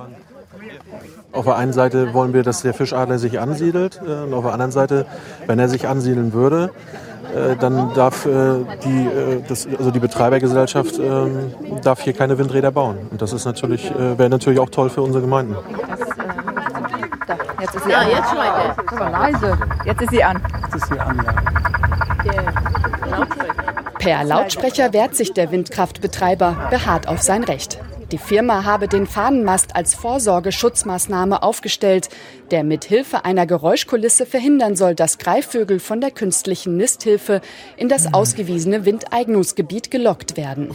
Auf 1.33 1.45
der 1.45 1.57
einen 1.57 1.73
Seite 1.73 2.13
wollen 2.13 2.33
wir, 2.33 2.43
dass 2.43 2.63
der 2.63 2.75
Fischadler 2.75 3.19
sich 3.19 3.39
ansiedelt. 3.41 4.01
äh, 4.05 4.25
Und 4.25 4.35
auf 4.35 4.45
der 4.45 4.53
anderen 4.53 4.73
Seite, 4.73 5.07
wenn 5.47 5.59
er 5.59 5.69
sich 5.69 5.87
ansiedeln 5.87 6.33
würde, 6.33 6.71
äh, 7.35 7.57
dann 7.57 7.95
darf 7.95 8.27
äh, 8.27 8.31
die, 8.85 9.07
äh, 9.07 9.43
das, 9.47 9.69
also 9.79 9.91
die 9.91 10.01
Betreibergesellschaft 10.01 10.99
ähm, 10.99 11.53
darf 11.83 12.01
hier 12.01 12.13
keine 12.13 12.37
Windräder 12.39 12.73
bauen. 12.73 12.99
Und 13.11 13.23
das 13.23 13.33
ist 13.33 13.45
natürlich, 13.45 13.91
äh, 13.91 14.19
wäre 14.19 14.29
natürlich 14.29 14.59
auch 14.59 14.71
toll 14.71 14.91
für 14.91 15.03
unsere 15.03 15.23
Gemeinden. 15.23 15.57
Jetzt 17.61 17.75
ist 17.77 17.85
sie 17.85 17.95
an. 17.95 18.07
jetzt 18.11 18.29
schon 18.31 19.13
leise. 19.13 19.59
Jetzt 19.85 20.03
ist 20.03 20.11
sie 20.11 20.25
an. 20.25 20.43
Jetzt 20.63 20.75
ist 20.75 20.89
sie 20.89 20.99
an, 20.99 21.27
Per 23.99 24.25
Lautsprecher 24.25 24.93
wehrt 24.93 25.15
sich 25.15 25.33
der 25.35 25.51
Windkraftbetreiber, 25.53 26.57
beharrt 26.71 27.07
auf 27.07 27.21
sein 27.23 27.45
Recht. 27.45 27.79
Die 28.13 28.19
Firma 28.19 28.65
habe 28.65 28.89
den 28.89 29.07
Fahnenmast 29.07 29.77
als 29.77 29.95
Vorsorgeschutzmaßnahme 29.95 31.45
aufgestellt, 31.45 32.09
der 32.51 32.65
mit 32.65 32.85
Hilfe 32.85 33.25
einer 33.25 33.47
Geräuschkulisse 33.47 34.27
verhindern 34.27 34.75
soll, 34.75 34.97
dass 34.97 35.19
Greifvögel 35.19 35.79
von 35.79 36.01
der 36.01 36.11
künstlichen 36.11 36.77
Nisthilfe 36.77 37.41
in 37.77 37.89
das 37.89 38.13
ausgewiesene 38.13 38.85
Windeignungsgebiet 38.85 39.93
gelockt 39.93 40.37
werden. 40.37 40.75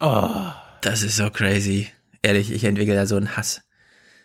Oh, 0.00 0.28
das 0.80 1.02
ist 1.02 1.16
so 1.16 1.30
crazy. 1.30 1.88
Ehrlich, 2.22 2.50
ich 2.50 2.64
entwickle 2.64 2.96
da 2.96 3.06
so 3.06 3.16
einen 3.16 3.36
Hass. 3.36 3.62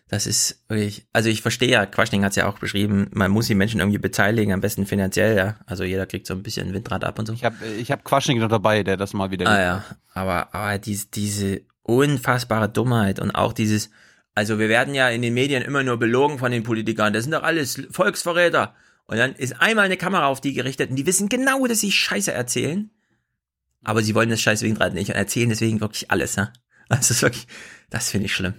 Das 0.10 0.26
ist 0.26 0.64
wirklich, 0.68 1.06
also 1.14 1.30
ich 1.30 1.44
verstehe 1.44 1.70
ja, 1.70 1.86
Quaschning 1.86 2.24
hat 2.24 2.32
es 2.32 2.36
ja 2.36 2.48
auch 2.48 2.58
beschrieben, 2.58 3.10
man 3.14 3.30
muss 3.30 3.46
die 3.46 3.54
Menschen 3.54 3.80
irgendwie 3.80 4.00
beteiligen, 4.00 4.52
am 4.52 4.60
besten 4.60 4.88
finanziell, 4.88 5.38
ja. 5.38 5.60
Also 5.68 5.84
jeder 5.84 6.08
kriegt 6.08 6.26
so 6.26 6.34
ein 6.34 6.42
bisschen 6.42 6.74
Windrad 6.74 7.04
ab 7.04 7.20
und 7.20 7.28
so. 7.28 7.34
Ich 7.34 7.46
habe 7.46 7.56
ich 7.78 7.92
hab 7.92 8.04
Quaschning 8.04 8.40
noch 8.40 8.50
dabei, 8.50 8.82
der 8.82 8.98
das 8.98 9.14
mal 9.14 9.30
wieder. 9.30 9.48
Ah 9.48 9.62
ja, 9.62 9.86
aber, 10.14 10.54
aber 10.54 10.80
diese, 10.80 11.08
diese 11.08 11.62
unfassbare 11.84 12.70
Dummheit 12.70 13.20
und 13.20 13.32
auch 13.32 13.54
dieses, 13.54 13.92
also 14.34 14.58
wir 14.58 14.68
werden 14.68 14.96
ja 14.96 15.10
in 15.10 15.22
den 15.22 15.36
Medien 15.36 15.62
immer 15.62 15.84
nur 15.84 15.98
belogen 15.98 16.40
von 16.40 16.52
den 16.52 16.64
Politikern, 16.64 17.14
das 17.14 17.26
sind 17.26 17.34
doch 17.34 17.44
alles 17.44 17.80
Volksverräter. 17.92 18.74
Und 19.06 19.18
dann 19.18 19.34
ist 19.34 19.62
einmal 19.62 19.86
eine 19.86 19.98
Kamera 19.98 20.26
auf 20.26 20.42
die 20.42 20.54
gerichtet 20.54 20.90
und 20.90 20.96
die 20.96 21.06
wissen 21.06 21.30
genau, 21.30 21.66
dass 21.68 21.82
sie 21.82 21.92
Scheiße 21.92 22.32
erzählen. 22.32 22.90
Aber 23.84 24.02
sie 24.02 24.14
wollen 24.16 24.30
das 24.30 24.42
scheiß 24.42 24.64
Windrad 24.64 24.94
nicht 24.94 25.10
und 25.10 25.16
erzählen 25.16 25.50
deswegen 25.50 25.82
wirklich 25.82 26.12
alles, 26.12 26.36
ne? 26.36 26.52
Also 26.90 27.02
das 27.02 27.12
ist 27.12 27.22
wirklich, 27.22 27.48
das 27.92 28.10
finde 28.10 28.26
ich 28.26 28.34
schlimm. 28.36 28.56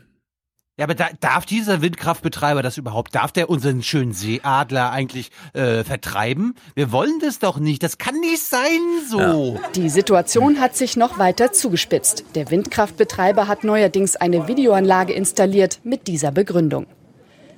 Ja, 0.80 0.84
aber 0.86 0.94
da, 0.94 1.08
darf 1.20 1.44
dieser 1.44 1.82
Windkraftbetreiber 1.82 2.62
das 2.62 2.78
überhaupt? 2.78 3.14
Darf 3.14 3.32
der 3.32 3.50
unseren 3.50 3.82
schönen 3.82 4.14
Seeadler 4.14 4.90
eigentlich 4.90 5.30
äh, 5.52 5.84
vertreiben? 5.84 6.54
Wir 6.74 6.90
wollen 6.90 7.18
das 7.20 7.38
doch 7.38 7.58
nicht. 7.58 7.82
Das 7.82 7.98
kann 7.98 8.18
nicht 8.20 8.42
sein 8.42 8.78
so. 9.06 9.20
Ja. 9.60 9.68
Die 9.74 9.90
Situation 9.90 10.58
hat 10.58 10.74
sich 10.74 10.96
noch 10.96 11.18
weiter 11.18 11.52
zugespitzt. 11.52 12.24
Der 12.34 12.50
Windkraftbetreiber 12.50 13.46
hat 13.46 13.62
neuerdings 13.62 14.16
eine 14.16 14.48
Videoanlage 14.48 15.12
installiert 15.12 15.80
mit 15.84 16.06
dieser 16.06 16.32
Begründung. 16.32 16.86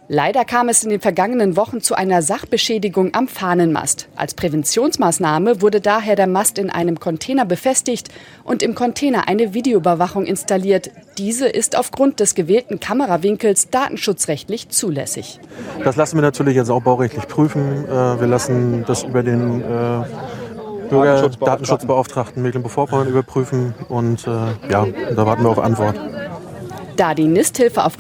Leider 0.09 0.45
kam 0.45 0.69
es 0.69 0.83
in 0.83 0.91
den 0.91 1.01
vergangenen 1.01 1.57
Wochen 1.57 1.81
zu 1.81 1.95
einer 1.95 2.23
Sachbeschädigung 2.23 3.15
am 3.15 3.29
Fahnenmast. 3.29 4.09
Als 4.17 4.35
Präventionsmaßnahme 4.35 5.63
wurde 5.63 5.81
daher 5.81 6.17
der 6.17 6.27
Mast 6.27 6.59
in 6.59 6.71
einem 6.71 6.99
Container 6.99 7.45
befestigt 7.45 8.09
und 8.45 8.63
im 8.63 8.75
Container 8.75 9.29
eine 9.29 9.55
Videoüberwachung 9.55 10.27
installiert. 10.27 10.91
Diese 11.19 11.49
ist 11.49 11.79
aufgrund 11.79 12.21
des 12.21 12.35
gewählten 12.35 12.81
Kamerawinkels 12.81 13.71
datenschutzrechtlich 13.71 14.69
zulässig. 14.71 15.39
Das 15.85 15.97
lassen 15.97 16.17
wir 16.17 16.23
natürlich 16.23 16.57
jetzt 16.57 16.71
auch 16.71 16.83
baurechtlich 16.83 17.29
prüfen. 17.29 17.87
Äh, 17.87 18.21
wir 18.21 18.27
lassen 18.27 18.85
das 18.87 19.05
über 19.05 19.23
den 19.23 19.63
äh, 19.63 20.05
Bürger 20.91 21.29
Datenschutzbeauftragten 21.29 22.43
Mecklenburg-Vorpommern 22.43 23.09
überprüfen 23.09 23.75
und 23.89 24.27
äh, 24.27 24.31
ja, 24.71 24.87
da 25.17 25.27
warten 25.27 25.43
wir 25.43 25.49
auf 25.49 25.59
Antwort. 25.59 25.99
Da 26.97 27.15
die 27.15 27.27
Nisthilfe 27.27 27.85
auf 27.85 27.97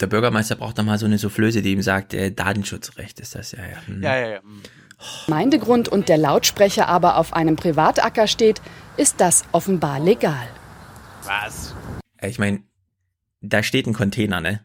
der 0.00 0.06
Bürgermeister 0.06 0.56
braucht 0.56 0.78
doch 0.78 0.84
mal 0.84 0.98
so 0.98 1.06
eine 1.06 1.18
Soufflöse, 1.18 1.62
die 1.62 1.72
ihm 1.72 1.82
sagt, 1.82 2.14
äh, 2.14 2.30
Datenschutzrecht 2.30 3.20
ist 3.20 3.34
das 3.34 3.52
ja. 3.52 3.60
Ja, 3.60 3.86
hm. 3.86 4.02
ja, 4.02 4.16
ja. 4.16 4.28
ja. 4.28 4.40
Gemeindegrund 5.26 5.88
und 5.88 6.08
der 6.08 6.16
Lautsprecher 6.16 6.88
aber 6.88 7.16
auf 7.18 7.34
einem 7.34 7.56
Privatacker 7.56 8.26
steht, 8.26 8.62
ist 8.96 9.20
das 9.20 9.44
offenbar 9.52 10.00
legal. 10.00 10.48
Was? 11.24 11.74
Ich 12.22 12.38
meine, 12.38 12.62
da 13.40 13.62
steht 13.62 13.86
ein 13.86 13.92
Container, 13.92 14.40
ne? 14.40 14.60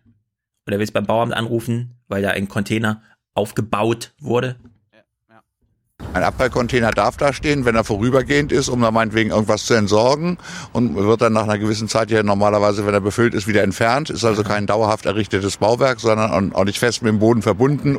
Oder 0.67 0.79
willst 0.79 0.91
du 0.91 0.93
beim 0.93 1.05
Bauamt 1.05 1.33
anrufen, 1.33 1.95
weil 2.07 2.21
da 2.21 2.29
ein 2.31 2.47
Container 2.47 3.01
aufgebaut 3.33 4.13
wurde? 4.19 4.55
Ein 6.13 6.23
Abfallcontainer 6.23 6.91
darf 6.91 7.15
da 7.15 7.31
stehen, 7.31 7.63
wenn 7.63 7.75
er 7.75 7.83
vorübergehend 7.83 8.51
ist, 8.51 8.67
um 8.67 8.81
da 8.81 8.91
meinetwegen 8.91 9.29
irgendwas 9.31 9.65
zu 9.65 9.75
entsorgen 9.75 10.37
und 10.73 10.95
wird 10.95 11.21
dann 11.21 11.33
nach 11.33 11.43
einer 11.43 11.57
gewissen 11.57 11.87
Zeit 11.87 12.11
ja 12.11 12.21
normalerweise, 12.21 12.85
wenn 12.85 12.93
er 12.93 12.99
befüllt 12.99 13.33
ist, 13.33 13.47
wieder 13.47 13.63
entfernt. 13.63 14.09
Ist 14.09 14.25
also 14.25 14.43
kein 14.43 14.67
dauerhaft 14.67 15.05
errichtetes 15.05 15.57
Bauwerk, 15.57 16.01
sondern 16.01 16.53
auch 16.53 16.65
nicht 16.65 16.79
fest 16.79 17.01
mit 17.01 17.09
dem 17.09 17.19
Boden 17.19 17.41
verbunden. 17.41 17.97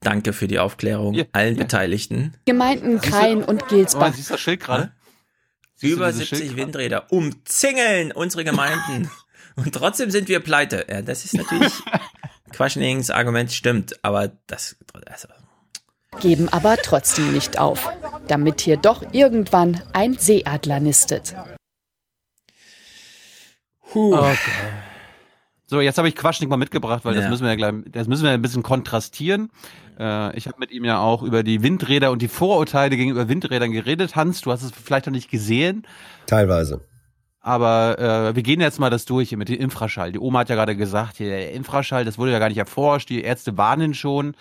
Danke 0.00 0.32
für 0.32 0.48
die 0.48 0.58
Aufklärung 0.58 1.14
ja, 1.14 1.24
allen 1.32 1.56
ja. 1.56 1.62
Beteiligten. 1.62 2.34
Gemeinden 2.46 3.00
Krain 3.00 3.42
und 3.42 3.68
Gilsbach. 3.68 4.10
Oh, 4.10 4.12
siehst 4.14 4.30
du 4.30 4.34
das 4.34 4.40
Schild 4.40 4.60
gerade? 4.60 4.92
Über 5.80 6.12
70 6.12 6.56
Windräder 6.56 7.10
umzingeln 7.10 8.12
unsere 8.12 8.44
Gemeinden. 8.44 9.10
und 9.56 9.74
trotzdem 9.74 10.10
sind 10.10 10.28
wir 10.28 10.40
pleite. 10.40 10.86
Ja, 10.90 11.02
das 11.02 11.24
ist 11.24 11.34
natürlich 11.34 11.72
Quaschnings 12.52 13.10
Argument 13.10 13.52
stimmt, 13.52 14.02
aber 14.02 14.32
das, 14.46 14.76
also, 15.06 15.28
geben 16.18 16.48
aber 16.48 16.76
trotzdem 16.76 17.32
nicht 17.32 17.58
auf, 17.58 17.88
damit 18.26 18.60
hier 18.60 18.76
doch 18.76 19.02
irgendwann 19.12 19.80
ein 19.92 20.14
Seeadler 20.14 20.80
nistet. 20.80 21.34
Puh. 23.92 24.14
Okay. 24.14 24.36
So, 25.66 25.80
jetzt 25.80 25.98
habe 25.98 26.08
ich 26.08 26.16
Quatsch 26.16 26.40
nicht 26.40 26.50
mal 26.50 26.56
mitgebracht, 26.56 27.04
weil 27.04 27.14
ja. 27.14 27.20
das 27.20 27.30
müssen 27.30 27.44
wir 27.44 27.50
ja 27.50 27.56
gleich, 27.56 27.74
das 27.92 28.08
müssen 28.08 28.24
wir 28.24 28.30
ein 28.32 28.42
bisschen 28.42 28.64
kontrastieren. 28.64 29.50
Äh, 29.98 30.36
ich 30.36 30.46
habe 30.48 30.58
mit 30.58 30.72
ihm 30.72 30.84
ja 30.84 30.98
auch 30.98 31.22
über 31.22 31.44
die 31.44 31.62
Windräder 31.62 32.10
und 32.10 32.22
die 32.22 32.28
Vorurteile 32.28 32.96
gegenüber 32.96 33.28
Windrädern 33.28 33.70
geredet. 33.70 34.16
Hans, 34.16 34.40
du 34.40 34.50
hast 34.50 34.62
es 34.62 34.72
vielleicht 34.72 35.06
noch 35.06 35.12
nicht 35.12 35.30
gesehen. 35.30 35.86
Teilweise. 36.26 36.80
Aber 37.40 37.98
äh, 37.98 38.34
wir 38.34 38.42
gehen 38.42 38.60
jetzt 38.60 38.80
mal 38.80 38.90
das 38.90 39.04
durch 39.04 39.28
hier 39.30 39.38
mit 39.38 39.48
dem 39.48 39.60
Infraschall. 39.60 40.12
Die 40.12 40.18
Oma 40.18 40.40
hat 40.40 40.48
ja 40.48 40.56
gerade 40.56 40.76
gesagt, 40.76 41.16
hier 41.18 41.28
der 41.28 41.52
Infraschall, 41.52 42.04
das 42.04 42.18
wurde 42.18 42.32
ja 42.32 42.38
gar 42.38 42.48
nicht 42.48 42.58
erforscht. 42.58 43.08
Die 43.08 43.22
Ärzte 43.22 43.56
warnen 43.56 43.94
schon. 43.94 44.34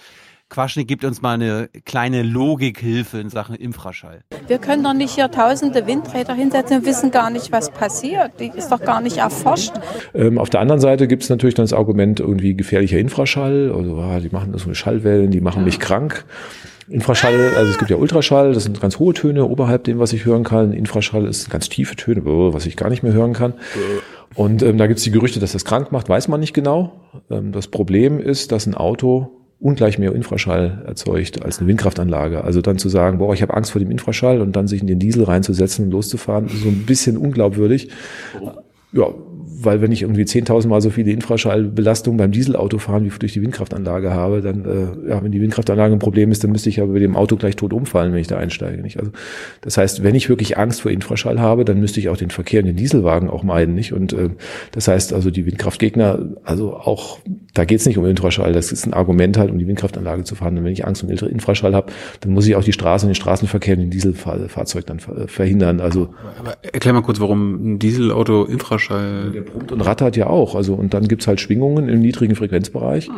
Quaschnik 0.49 0.87
gibt 0.87 1.05
uns 1.05 1.21
mal 1.21 1.35
eine 1.35 1.69
kleine 1.85 2.23
Logikhilfe 2.23 3.19
in 3.19 3.29
Sachen 3.29 3.53
Infraschall. 3.53 4.23
Wir 4.47 4.57
können 4.57 4.83
doch 4.83 4.93
nicht 4.93 5.13
hier 5.13 5.29
tausende 5.29 5.85
Windräder 5.85 6.33
hinsetzen 6.33 6.77
und 6.77 6.85
wissen 6.87 7.11
gar 7.11 7.29
nicht, 7.29 7.51
was 7.51 7.69
passiert. 7.69 8.31
Die 8.39 8.51
ist 8.55 8.71
doch 8.71 8.81
gar 8.81 8.99
nicht 8.99 9.17
erforscht. 9.17 9.73
Ähm, 10.15 10.39
auf 10.39 10.49
der 10.49 10.61
anderen 10.61 10.81
Seite 10.81 11.07
gibt 11.07 11.21
es 11.21 11.29
natürlich 11.29 11.53
dann 11.53 11.65
das 11.65 11.73
Argument 11.73 12.19
irgendwie 12.19 12.55
gefährlicher 12.55 12.97
Infraschall. 12.97 13.71
Also 13.71 13.97
ah, 13.97 14.19
die 14.19 14.29
machen 14.29 14.57
so 14.57 14.65
eine 14.65 14.75
Schallwellen, 14.75 15.29
die 15.29 15.39
machen 15.39 15.59
ja. 15.59 15.65
mich 15.65 15.79
krank. 15.79 16.25
Infraschall, 16.89 17.53
also 17.55 17.71
es 17.71 17.77
gibt 17.77 17.91
ja 17.91 17.97
Ultraschall, 17.97 18.53
das 18.53 18.63
sind 18.63 18.81
ganz 18.81 18.97
hohe 18.97 19.13
Töne 19.13 19.45
oberhalb 19.45 19.83
dem, 19.83 19.99
was 19.99 20.13
ich 20.13 20.25
hören 20.25 20.43
kann. 20.43 20.73
Infraschall 20.73 21.27
ist 21.27 21.51
ganz 21.51 21.69
tiefe 21.69 21.95
Töne, 21.95 22.25
was 22.25 22.65
ich 22.65 22.75
gar 22.75 22.89
nicht 22.89 23.03
mehr 23.03 23.13
hören 23.13 23.33
kann. 23.33 23.53
Und 24.33 24.63
ähm, 24.63 24.79
da 24.79 24.87
gibt 24.87 24.97
es 24.97 25.03
die 25.03 25.11
Gerüchte, 25.11 25.39
dass 25.39 25.51
das 25.51 25.65
krank 25.65 25.91
macht, 25.91 26.09
weiß 26.09 26.27
man 26.27 26.39
nicht 26.39 26.53
genau. 26.53 27.01
Ähm, 27.29 27.51
das 27.51 27.67
Problem 27.67 28.19
ist, 28.19 28.51
dass 28.51 28.65
ein 28.65 28.73
Auto 28.73 29.38
ungleich 29.59 29.99
mehr 29.99 30.15
Infraschall 30.15 30.83
erzeugt 30.85 31.43
als 31.43 31.59
eine 31.59 31.67
Windkraftanlage. 31.67 32.43
Also 32.43 32.61
dann 32.61 32.77
zu 32.77 32.87
sagen, 32.87 33.17
boah, 33.17 33.33
ich 33.33 33.41
habe 33.41 33.53
Angst 33.53 33.71
vor 33.71 33.79
dem 33.79 33.91
Infraschall 33.91 34.41
und 34.41 34.55
dann 34.55 34.67
sich 34.67 34.81
in 34.81 34.87
den 34.87 34.99
Diesel 34.99 35.23
reinzusetzen 35.23 35.85
und 35.85 35.91
loszufahren, 35.91 36.45
ist 36.45 36.63
so 36.63 36.69
ein 36.69 36.85
bisschen 36.85 37.17
unglaubwürdig. 37.17 37.89
Ja, 38.93 39.13
weil 39.61 39.81
wenn 39.81 39.91
ich 39.91 40.03
irgendwie 40.03 40.23
10.000 40.23 40.67
Mal 40.67 40.81
so 40.81 40.89
viele 40.89 41.11
Infraschallbelastung 41.11 42.15
beim 42.15 42.31
Dieselauto 42.31 42.77
fahren, 42.77 43.03
wie 43.03 43.09
durch 43.09 43.33
die 43.33 43.41
Windkraftanlage 43.41 44.13
habe, 44.13 44.41
dann, 44.41 44.63
äh, 44.63 45.09
ja, 45.09 45.21
wenn 45.21 45.31
die 45.31 45.41
Windkraftanlage 45.41 45.93
ein 45.93 45.99
Problem 45.99 46.31
ist, 46.31 46.43
dann 46.43 46.51
müsste 46.51 46.69
ich 46.69 46.77
ja 46.77 46.85
bei 46.85 46.99
dem 46.99 47.17
Auto 47.17 47.35
gleich 47.35 47.57
tot 47.57 47.73
umfallen, 47.73 48.13
wenn 48.13 48.21
ich 48.21 48.27
da 48.27 48.37
einsteige, 48.37 48.81
nicht? 48.81 48.99
Also, 48.99 49.11
das 49.61 49.77
heißt, 49.77 50.01
wenn 50.01 50.15
ich 50.15 50.29
wirklich 50.29 50.57
Angst 50.57 50.81
vor 50.81 50.91
Infraschall 50.91 51.41
habe, 51.41 51.65
dann 51.65 51.79
müsste 51.79 51.99
ich 51.99 52.07
auch 52.07 52.15
den 52.15 52.29
Verkehr 52.29 52.61
in 52.61 52.67
den 52.67 52.77
Dieselwagen 52.77 53.29
auch 53.29 53.43
meiden, 53.43 53.75
nicht? 53.75 53.91
Und, 53.91 54.13
äh, 54.13 54.29
das 54.71 54.87
heißt 54.87 55.13
also, 55.13 55.29
die 55.29 55.45
Windkraftgegner, 55.45 56.35
also 56.45 56.75
auch, 56.75 57.19
da 57.53 57.65
geht 57.65 57.79
es 57.79 57.85
nicht 57.85 57.97
um 57.97 58.05
Infraschall, 58.05 58.53
das 58.53 58.71
ist 58.71 58.85
ein 58.85 58.93
Argument 58.93 59.37
halt, 59.37 59.51
um 59.51 59.57
die 59.57 59.67
Windkraftanlage 59.67 60.23
zu 60.23 60.35
fahren. 60.35 60.57
Und 60.57 60.63
wenn 60.63 60.71
ich 60.71 60.85
Angst 60.85 61.03
um 61.03 61.09
Infraschall 61.09 61.73
habe, 61.73 61.91
dann 62.21 62.31
muss 62.31 62.47
ich 62.47 62.55
auch 62.55 62.63
die 62.63 62.73
Straße 62.73 63.05
und 63.05 63.09
den 63.09 63.15
Straßenverkehr 63.15 63.73
in 63.73 63.79
den 63.81 63.89
Dieselfahrzeug 63.89 64.85
dann 64.85 64.99
verhindern. 64.99 65.79
Also. 65.79 66.13
Aber 66.37 66.57
erklär 66.61 66.93
mal 66.93 67.01
kurz, 67.01 67.19
warum 67.19 67.73
ein 67.73 67.79
Dieselauto 67.79 68.45
Infraschall 68.45 69.31
brummt 69.45 69.71
und 69.71 69.81
rattert 69.81 70.15
ja 70.15 70.27
auch. 70.27 70.55
Also 70.55 70.75
und 70.75 70.93
dann 70.93 71.07
gibt's 71.07 71.27
halt 71.27 71.41
Schwingungen 71.41 71.89
im 71.89 72.01
niedrigen 72.01 72.35
Frequenzbereich. 72.35 73.09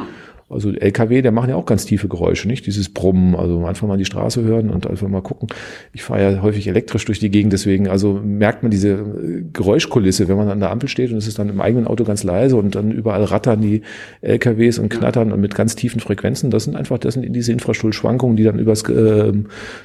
Also 0.52 0.72
LKW, 0.72 1.22
der 1.22 1.32
machen 1.32 1.50
ja 1.50 1.56
auch 1.56 1.66
ganz 1.66 1.86
tiefe 1.86 2.08
Geräusche, 2.08 2.48
nicht? 2.48 2.66
Dieses 2.66 2.90
Brummen, 2.90 3.36
also 3.36 3.66
einfach 3.66 3.88
mal 3.88 3.98
die 3.98 4.06
Straße 4.06 4.44
hören 4.44 4.70
und 4.70 4.88
einfach 4.88 5.08
mal 5.08 5.22
gucken. 5.22 5.50
Ich 5.94 6.04
fahre 6.04 6.22
ja 6.22 6.42
häufig 6.42 6.68
elektrisch 6.68 7.06
durch 7.06 7.20
die 7.20 7.30
Gegend, 7.30 7.54
deswegen 7.54 7.88
also 7.88 8.20
merkt 8.24 8.64
man 8.64 8.72
diese 8.72 8.90
äh, 8.90 9.44
Geräuschkulisse, 9.54 10.28
wenn 10.28 10.38
man 10.38 10.50
an 10.50 10.60
der 10.60 10.72
Ampel 10.72 10.90
steht 10.90 11.12
und 11.12 11.18
es 11.18 11.28
ist 11.28 11.40
dann 11.40 11.50
im 11.50 11.62
eigenen 11.62 11.88
Auto 11.88 12.04
ganz 12.04 12.24
leise 12.24 12.56
und 12.58 12.76
dann 12.76 12.92
überall 12.92 13.24
rattern 13.24 13.62
die 13.62 13.82
LKWs 14.22 14.80
und 14.80 14.90
knattern 14.90 15.32
und 15.32 15.40
mit 15.40 15.56
ganz 15.56 15.76
tiefen 15.76 16.00
Frequenzen. 16.00 16.52
Das 16.52 16.66
sind 16.66 16.76
einfach, 16.76 16.98
das 16.98 17.14
sind 17.16 17.32
diese 17.34 17.52
Infrastrukturschwankungen, 17.52 18.36
die 18.36 18.44
dann 18.44 18.60
übers 18.60 18.84
äh, 18.90 19.34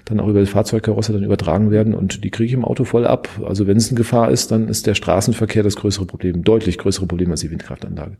dann 0.04 0.20
auch 0.20 0.28
über 0.28 0.40
die 0.40 0.46
Fahrzeugkarosse 0.46 1.12
dann 1.12 1.24
übertragen 1.24 1.70
werden 1.70 1.94
und 1.94 2.24
die 2.24 2.30
kriege 2.30 2.46
ich 2.46 2.52
im 2.52 2.64
Auto 2.64 2.84
voll 2.84 3.06
ab. 3.06 3.28
Also 3.46 3.66
wenn 3.66 3.76
es 3.76 3.88
eine 3.88 3.96
Gefahr 3.96 4.30
ist, 4.30 4.50
dann 4.50 4.68
ist 4.68 4.86
der 4.86 4.94
Straßenverkehr 4.94 5.62
das 5.62 5.76
größere 5.76 6.06
Problem, 6.06 6.42
deutlich 6.42 6.78
größere 6.78 7.06
Problem 7.06 7.30
als 7.30 7.40
die 7.40 7.50
Windkraftanlage. 7.50 8.16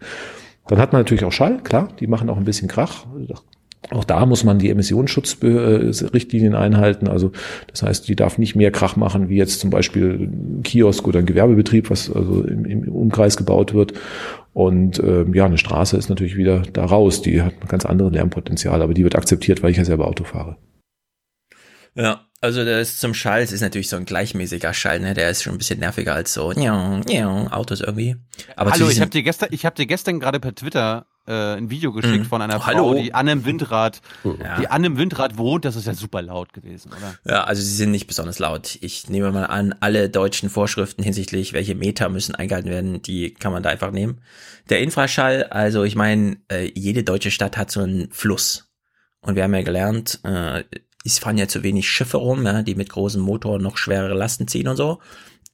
Dann 0.69 0.79
hat 0.79 0.93
man 0.93 1.01
natürlich 1.01 1.25
auch 1.25 1.33
Schall, 1.33 1.63
klar, 1.63 1.89
die 2.01 2.07
machen 2.07 2.29
auch 2.29 2.37
ein 2.37 2.45
bisschen 2.45 2.69
Krach. 2.69 3.07
Auch 3.91 4.05
da 4.05 4.27
muss 4.27 4.43
man 4.43 4.59
die 4.59 4.71
Emissionsschutzrichtlinien 4.71 6.55
einhalten. 6.55 7.07
Also 7.07 7.31
das 7.69 7.83
heißt, 7.83 8.09
die 8.09 8.17
darf 8.17 8.37
nicht 8.37 8.57
mehr 8.57 8.73
Krach 8.73 8.97
machen, 8.97 9.29
wie 9.29 9.37
jetzt 9.37 9.61
zum 9.61 9.71
Beispiel 9.71 10.29
ein 10.29 10.63
Kiosk 10.65 11.07
oder 11.07 11.21
ein 11.21 11.27
Gewerbebetrieb, 11.27 11.91
was 11.91 12.11
also 12.11 12.43
im, 12.43 12.65
im 12.65 12.89
Umkreis 12.89 13.37
gebaut 13.37 13.75
wird. 13.75 13.95
Und 14.55 14.99
ähm, 14.99 15.35
ja, 15.35 15.45
eine 15.45 15.59
Straße 15.59 15.97
ist 15.97 16.09
natürlich 16.09 16.37
wieder 16.37 16.63
da 16.73 16.85
raus. 16.85 17.23
Die 17.23 17.43
hat 17.43 17.53
ein 17.61 17.69
ganz 17.69 17.87
anderes 17.87 18.13
Lärmpotenzial, 18.13 18.83
aber 18.83 18.95
die 18.95 19.05
wird 19.05 19.15
akzeptiert, 19.15 19.63
weil 19.63 19.71
ich 19.71 19.77
ja 19.77 19.85
selber 19.85 20.09
Auto 20.09 20.25
fahre. 20.25 20.57
Ja, 21.95 22.26
also 22.41 22.65
das 22.65 22.99
zum 22.99 23.15
Schall, 23.15 23.43
es 23.43 23.53
ist 23.53 23.61
natürlich 23.61 23.89
so 23.89 23.97
ein 23.97 24.05
gleichmäßiger 24.05 24.73
Schall, 24.75 25.01
ne? 25.01 25.15
Der 25.15 25.31
ist 25.31 25.43
schon 25.43 25.55
ein 25.55 25.59
bisschen 25.59 25.81
nerviger 25.81 26.15
als 26.15 26.33
so 26.35 26.51
Autos 26.53 27.81
irgendwie. 27.81 28.17
Aber 28.57 28.73
Hallo, 28.73 28.89
ich 28.89 29.01
habe 29.01 29.11
dir 29.11 29.23
gestern, 29.23 29.49
ich 29.53 29.65
habe 29.65 29.77
dir 29.77 29.87
gestern 29.87 30.21
gerade 30.21 30.41
per 30.41 30.55
Twitter 30.55 31.07
äh, 31.29 31.57
ein 31.57 31.71
Video 31.71 31.91
geschickt 31.93 32.21
Mhm. 32.21 32.25
von 32.27 32.41
einer 32.41 32.57
Oh, 32.57 32.61
Frau, 32.61 32.67
hallo. 32.67 32.95
die 32.95 33.13
an 33.13 33.29
einem 33.29 33.45
Windrad, 33.45 34.01
Ja. 34.23 34.61
die 34.61 34.69
an 34.69 34.85
einem 34.85 34.97
Windrad 34.97 35.37
wohnt. 35.39 35.65
Das 35.65 35.75
ist 35.75 35.87
ja 35.87 35.95
super 35.95 36.23
laut 36.23 36.53
gewesen, 36.53 36.93
oder? 36.93 37.17
Ja, 37.25 37.45
also 37.45 37.61
sie 37.63 37.75
sind 37.75 37.91
nicht 37.91 38.07
besonders 38.07 38.39
laut. 38.39 38.79
Ich 38.81 39.09
nehme 39.09 39.33
mal 39.33 39.47
an, 39.47 39.75
alle 39.81 40.09
deutschen 40.09 40.51
Vorschriften 40.51 41.03
hinsichtlich, 41.03 41.53
welche 41.53 41.75
Meter 41.75 42.11
müssen 42.11 42.37
eingehalten 42.37 42.71
werden, 42.71 43.03
die 43.03 43.35
kann 43.35 43.51
man 43.53 43.65
da 43.65 43.71
einfach 43.71 43.91
nehmen. 43.91 44.21
Der 44.71 44.79
Infraschall, 44.81 45.45
also 45.45 45.83
ich 45.83 45.97
meine, 45.97 46.37
äh, 46.49 46.71
jede 46.77 47.03
deutsche 47.03 47.33
Stadt 47.33 47.57
hat 47.57 47.73
so 47.73 47.81
einen 47.81 48.09
Fluss. 48.13 48.69
Und 49.21 49.35
wir 49.35 49.43
haben 49.43 49.55
ja 49.55 49.63
gelernt, 49.63 50.21
äh, 50.23 50.63
es 51.07 51.19
fahren 51.19 51.39
ja 51.39 51.49
zu 51.49 51.63
wenig 51.63 51.89
Schiffe 51.89 52.19
rum, 52.19 52.45
ja, 52.45 52.63
die 52.63 52.75
mit 52.75 52.91
großen 52.91 53.21
Motoren 53.21 53.63
noch 53.63 53.77
schwerere 53.77 54.15
Lasten 54.15 54.49
ziehen 54.49 54.69
und 54.69 54.77
so. 54.77 55.01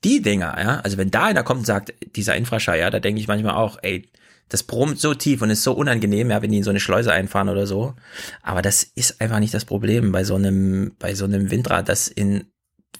Die 0.04 0.20
Dinger, 0.22 0.56
ja, 0.58 0.80
also 0.80 0.98
wenn 0.98 1.10
da 1.10 1.24
einer 1.24 1.44
kommt 1.44 1.60
und 1.60 1.66
sagt, 1.66 1.94
dieser 2.16 2.36
Infraschall, 2.36 2.78
ja, 2.78 2.90
da 2.90 2.98
denke 2.98 3.20
ich 3.20 3.28
manchmal 3.28 3.54
auch, 3.54 3.78
ey, 3.82 4.08
das 4.48 4.64
brummt 4.64 4.98
so 4.98 5.14
tief 5.14 5.40
und 5.42 5.50
ist 5.50 5.62
so 5.62 5.72
unangenehm, 5.72 6.30
ja, 6.30 6.42
wenn 6.42 6.50
die 6.50 6.58
in 6.58 6.64
so 6.64 6.70
eine 6.70 6.80
Schleuse 6.80 7.12
einfahren 7.12 7.48
oder 7.48 7.66
so. 7.66 7.94
Aber 8.42 8.60
das 8.62 8.82
ist 8.82 9.20
einfach 9.20 9.38
nicht 9.38 9.54
das 9.54 9.64
Problem 9.64 10.12
bei 10.12 10.24
so 10.24 10.34
einem, 10.34 10.92
bei 10.98 11.14
so 11.14 11.24
einem 11.24 11.50
Windrad, 11.50 11.88
das 11.88 12.08
in 12.08 12.44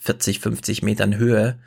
40, 0.01 0.41
50 0.41 0.83
Metern 0.83 1.17
Höhe 1.17 1.59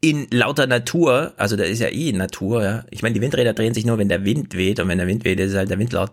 in 0.00 0.28
lauter 0.30 0.66
Natur, 0.66 1.34
also 1.36 1.56
da 1.56 1.64
ist 1.64 1.80
ja 1.80 1.88
eh 1.88 2.12
Natur, 2.12 2.64
ja. 2.64 2.84
Ich 2.90 3.02
meine, 3.02 3.14
die 3.14 3.20
Windräder 3.20 3.52
drehen 3.52 3.74
sich 3.74 3.84
nur, 3.84 3.98
wenn 3.98 4.08
der 4.08 4.24
Wind 4.24 4.54
weht 4.54 4.80
und 4.80 4.88
wenn 4.88 4.98
der 4.98 5.06
Wind 5.06 5.24
weht, 5.24 5.38
ist 5.40 5.54
halt 5.54 5.70
der 5.70 5.78
Wind 5.78 5.92
laut. 5.92 6.12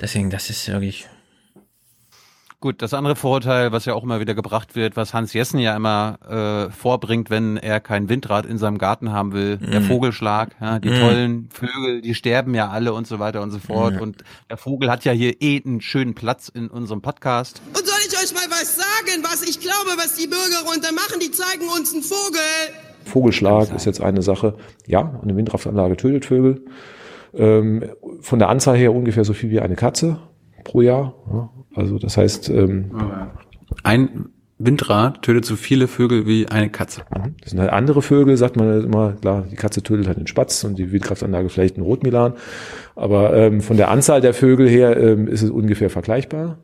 Deswegen, 0.00 0.28
das 0.28 0.50
ist 0.50 0.68
wirklich, 0.68 1.06
Gut, 2.64 2.80
das 2.80 2.94
andere 2.94 3.14
Vorurteil, 3.14 3.72
was 3.72 3.84
ja 3.84 3.92
auch 3.92 4.02
immer 4.04 4.20
wieder 4.20 4.34
gebracht 4.34 4.74
wird, 4.74 4.96
was 4.96 5.12
Hans 5.12 5.34
Jessen 5.34 5.58
ja 5.58 5.76
immer 5.76 6.18
äh, 6.26 6.72
vorbringt, 6.72 7.28
wenn 7.28 7.58
er 7.58 7.78
kein 7.78 8.08
Windrad 8.08 8.46
in 8.46 8.56
seinem 8.56 8.78
Garten 8.78 9.12
haben 9.12 9.34
will, 9.34 9.58
der 9.58 9.80
Mm. 9.80 9.84
Vogelschlag, 9.84 10.48
ja, 10.62 10.78
die 10.78 10.88
Mm. 10.88 10.98
tollen 10.98 11.48
Vögel, 11.52 12.00
die 12.00 12.14
sterben 12.14 12.54
ja 12.54 12.70
alle 12.70 12.94
und 12.94 13.06
so 13.06 13.18
weiter 13.18 13.42
und 13.42 13.50
so 13.50 13.58
fort. 13.58 13.96
Ja. 13.96 14.00
Und 14.00 14.24
der 14.48 14.56
Vogel 14.56 14.90
hat 14.90 15.04
ja 15.04 15.12
hier 15.12 15.42
eh 15.42 15.60
einen 15.62 15.82
schönen 15.82 16.14
Platz 16.14 16.48
in 16.48 16.68
unserem 16.68 17.02
Podcast. 17.02 17.60
Und 17.68 17.86
soll 17.86 17.98
ich 18.08 18.16
euch 18.16 18.32
mal 18.32 18.48
was 18.50 18.76
sagen, 18.76 19.22
was 19.22 19.42
ich 19.42 19.60
glaube, 19.60 19.90
was 19.98 20.14
die 20.14 20.26
Bürger 20.26 20.66
runter 20.66 20.90
machen? 20.94 21.20
Die 21.22 21.32
zeigen 21.32 21.64
uns 21.78 21.92
einen 21.92 22.02
Vogel. 22.02 22.40
Vogelschlag 23.04 23.74
ist 23.76 23.84
jetzt 23.84 24.00
eine 24.00 24.22
Sache. 24.22 24.56
Ja, 24.86 25.20
eine 25.22 25.36
Windkraftanlage 25.36 25.98
tötet 25.98 26.24
Vögel. 26.24 26.64
Ähm, 27.34 27.84
von 28.22 28.38
der 28.38 28.48
Anzahl 28.48 28.78
her 28.78 28.94
ungefähr 28.94 29.26
so 29.26 29.34
viel 29.34 29.50
wie 29.50 29.60
eine 29.60 29.76
Katze 29.76 30.16
pro 30.64 30.80
Jahr. 30.80 31.12
Ja, 31.30 31.50
also 31.74 31.98
das 31.98 32.16
heißt, 32.16 32.50
ähm, 32.50 32.90
Ein 33.82 34.26
Windrad 34.58 35.22
tötet 35.22 35.44
so 35.44 35.56
viele 35.56 35.88
Vögel 35.88 36.26
wie 36.26 36.46
eine 36.46 36.70
Katze. 36.70 37.02
das 37.40 37.50
sind 37.50 37.60
halt 37.60 37.70
andere 37.70 38.02
Vögel, 38.02 38.36
sagt 38.36 38.56
man 38.56 38.68
halt 38.68 38.84
immer. 38.84 39.12
Klar, 39.20 39.44
die 39.50 39.56
Katze 39.56 39.82
tötet 39.82 40.06
halt 40.06 40.18
den 40.18 40.28
Spatz 40.28 40.62
und 40.62 40.78
die 40.78 40.92
Windkraftanlage 40.92 41.48
vielleicht 41.48 41.76
einen 41.76 41.84
Rotmilan. 41.84 42.34
Aber 42.94 43.34
ähm, 43.34 43.60
von 43.60 43.76
der 43.76 43.90
Anzahl 43.90 44.20
der 44.20 44.32
Vögel 44.32 44.68
her 44.68 44.96
ähm, 44.96 45.26
ist 45.26 45.42
es 45.42 45.50
ungefähr 45.50 45.90
vergleichbar. 45.90 46.58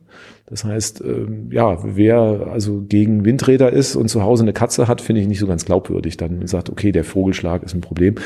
Das 0.46 0.64
heißt, 0.64 1.02
ähm, 1.04 1.50
ja, 1.52 1.78
wer 1.82 2.48
also 2.52 2.82
gegen 2.82 3.24
Windräder 3.24 3.72
ist 3.72 3.96
und 3.96 4.08
zu 4.08 4.22
Hause 4.22 4.44
eine 4.44 4.52
Katze 4.52 4.86
hat, 4.86 5.00
finde 5.00 5.22
ich 5.22 5.28
nicht 5.28 5.40
so 5.40 5.46
ganz 5.46 5.64
glaubwürdig. 5.64 6.16
Dann 6.16 6.46
sagt, 6.46 6.70
okay, 6.70 6.92
der 6.92 7.04
Vogelschlag 7.04 7.62
ist 7.64 7.74
ein 7.74 7.80
Problem. 7.80 8.16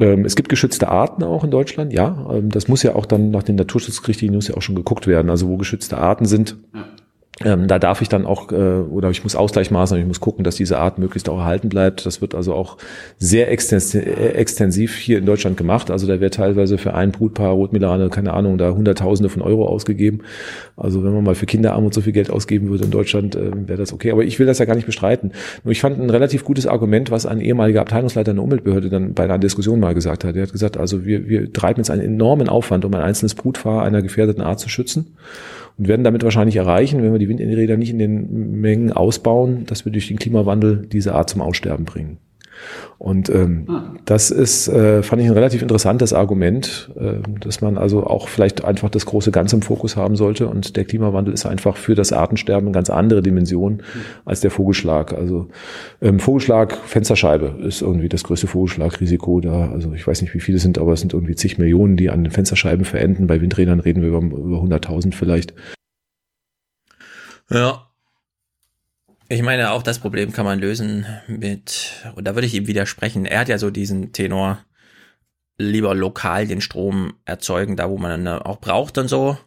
Ähm, 0.00 0.24
es 0.24 0.34
gibt 0.34 0.48
geschützte 0.48 0.88
Arten 0.88 1.22
auch 1.22 1.44
in 1.44 1.50
Deutschland, 1.50 1.92
ja. 1.92 2.26
Ähm, 2.32 2.50
das 2.50 2.68
muss 2.68 2.82
ja 2.82 2.94
auch 2.94 3.06
dann 3.06 3.30
nach 3.30 3.42
den 3.42 3.56
Naturschutzrichtlinien 3.56 4.36
muss 4.36 4.48
ja 4.48 4.56
auch 4.56 4.62
schon 4.62 4.74
geguckt 4.74 5.06
werden. 5.06 5.30
Also 5.30 5.48
wo 5.48 5.56
geschützte 5.56 5.98
Arten 5.98 6.26
sind, 6.26 6.56
ähm, 7.42 7.66
da 7.66 7.80
darf 7.80 8.00
ich 8.00 8.08
dann 8.08 8.26
auch, 8.26 8.52
äh, 8.52 8.54
oder 8.54 9.10
ich 9.10 9.24
muss 9.24 9.34
Ausgleichsmaßnahmen, 9.34 10.04
ich 10.04 10.06
muss 10.06 10.20
gucken, 10.20 10.44
dass 10.44 10.54
diese 10.54 10.78
Art 10.78 10.98
möglichst 10.98 11.28
auch 11.28 11.38
erhalten 11.38 11.68
bleibt. 11.68 12.06
Das 12.06 12.20
wird 12.20 12.32
also 12.32 12.54
auch 12.54 12.76
sehr 13.18 13.50
extensiv, 13.50 14.94
hier 14.94 15.18
in 15.18 15.26
Deutschland 15.26 15.56
gemacht. 15.56 15.90
Also 15.90 16.06
da 16.06 16.20
wird 16.20 16.34
teilweise 16.34 16.78
für 16.78 16.94
ein 16.94 17.10
Brutpaar 17.10 17.52
Rotmilane, 17.52 18.08
keine 18.08 18.34
Ahnung, 18.34 18.56
da 18.56 18.70
Hunderttausende 18.70 19.30
von 19.30 19.42
Euro 19.42 19.66
ausgegeben. 19.66 20.20
Also 20.76 21.02
wenn 21.02 21.12
man 21.12 21.24
mal 21.24 21.34
für 21.34 21.46
Kinderarmut 21.46 21.92
so 21.92 22.02
viel 22.02 22.12
Geld 22.12 22.30
ausgeben 22.30 22.68
würde 22.68 22.84
in 22.84 22.92
Deutschland, 22.92 23.34
äh, 23.34 23.50
wäre 23.66 23.78
das 23.78 23.92
okay. 23.92 24.12
Aber 24.12 24.22
ich 24.22 24.38
will 24.38 24.46
das 24.46 24.60
ja 24.60 24.64
gar 24.64 24.76
nicht 24.76 24.86
bestreiten. 24.86 25.32
Nur 25.64 25.72
ich 25.72 25.80
fand 25.80 25.98
ein 25.98 26.10
relativ 26.10 26.44
gutes 26.44 26.68
Argument, 26.68 27.10
was 27.10 27.26
ein 27.26 27.40
ehemaliger 27.40 27.80
Abteilungsleiter 27.80 28.30
einer 28.30 28.44
Umweltbehörde 28.44 28.90
dann 28.90 29.14
bei 29.14 29.24
einer 29.24 29.38
Diskussion 29.38 29.80
mal 29.80 29.94
gesagt 29.94 30.22
hat. 30.22 30.36
Er 30.36 30.42
hat 30.42 30.52
gesagt, 30.52 30.76
also 30.76 31.04
wir, 31.04 31.28
wir 31.28 31.52
treiben 31.52 31.80
jetzt 31.80 31.90
einen 31.90 32.02
enormen 32.02 32.48
Aufwand, 32.48 32.84
um 32.84 32.94
ein 32.94 33.02
einzelnes 33.02 33.34
Brutpaar 33.34 33.82
einer 33.82 34.02
gefährdeten 34.02 34.42
Art 34.42 34.60
zu 34.60 34.68
schützen 34.68 35.16
und 35.78 35.88
werden 35.88 36.04
damit 36.04 36.22
wahrscheinlich 36.22 36.56
erreichen, 36.56 37.02
wenn 37.02 37.12
wir 37.12 37.18
die 37.18 37.28
Windräder 37.28 37.76
nicht 37.76 37.90
in 37.90 37.98
den 37.98 38.60
Mengen 38.60 38.92
ausbauen, 38.92 39.66
dass 39.66 39.84
wir 39.84 39.92
durch 39.92 40.08
den 40.08 40.18
Klimawandel 40.18 40.86
diese 40.86 41.14
Art 41.14 41.30
zum 41.30 41.40
Aussterben 41.40 41.84
bringen. 41.84 42.18
Und 42.98 43.28
ähm, 43.28 43.98
das 44.04 44.30
ist, 44.30 44.68
äh, 44.68 45.02
fand 45.02 45.20
ich 45.20 45.28
ein 45.28 45.34
relativ 45.34 45.62
interessantes 45.62 46.12
Argument, 46.12 46.90
äh, 46.96 47.14
dass 47.40 47.60
man 47.60 47.76
also 47.76 48.04
auch 48.04 48.28
vielleicht 48.28 48.64
einfach 48.64 48.90
das 48.90 49.06
große 49.06 49.30
Ganze 49.30 49.56
im 49.56 49.62
Fokus 49.62 49.96
haben 49.96 50.16
sollte. 50.16 50.46
Und 50.48 50.76
der 50.76 50.84
Klimawandel 50.84 51.34
ist 51.34 51.46
einfach 51.46 51.76
für 51.76 51.94
das 51.94 52.12
Artensterben 52.12 52.68
eine 52.68 52.74
ganz 52.74 52.90
andere 52.90 53.22
Dimension 53.22 53.82
als 54.24 54.40
der 54.40 54.50
Vogelschlag. 54.50 55.12
Also 55.12 55.48
ähm, 56.00 56.20
Vogelschlag, 56.20 56.76
Fensterscheibe 56.76 57.56
ist 57.66 57.82
irgendwie 57.82 58.08
das 58.08 58.24
größte 58.24 58.46
Vogelschlagrisiko 58.46 59.40
da. 59.40 59.70
Also 59.70 59.92
ich 59.92 60.06
weiß 60.06 60.22
nicht, 60.22 60.34
wie 60.34 60.40
viele 60.40 60.56
es 60.56 60.62
sind, 60.62 60.78
aber 60.78 60.92
es 60.92 61.00
sind 61.00 61.12
irgendwie 61.12 61.34
zig 61.34 61.58
Millionen, 61.58 61.96
die 61.96 62.10
an 62.10 62.24
den 62.24 62.30
Fensterscheiben 62.30 62.84
verenden. 62.84 63.26
Bei 63.26 63.40
Windrädern 63.40 63.80
reden 63.80 64.02
wir 64.02 64.08
über, 64.08 64.20
über 64.20 64.58
100.000 64.58 65.14
vielleicht. 65.14 65.54
Ja. 67.50 67.86
Ich 69.28 69.42
meine, 69.42 69.70
auch 69.70 69.82
das 69.82 69.98
Problem 69.98 70.32
kann 70.32 70.44
man 70.44 70.58
lösen 70.58 71.06
mit, 71.26 71.92
und 72.14 72.24
da 72.26 72.34
würde 72.34 72.46
ich 72.46 72.54
ihm 72.54 72.66
widersprechen. 72.66 73.24
Er 73.24 73.40
hat 73.40 73.48
ja 73.48 73.58
so 73.58 73.70
diesen 73.70 74.12
Tenor, 74.12 74.64
lieber 75.56 75.94
lokal 75.94 76.46
den 76.46 76.60
Strom 76.60 77.14
erzeugen, 77.24 77.76
da 77.76 77.88
wo 77.88 77.96
man 77.96 78.20
ihn 78.20 78.28
auch 78.28 78.60
braucht 78.60 78.98
und 78.98 79.08
so. 79.08 79.38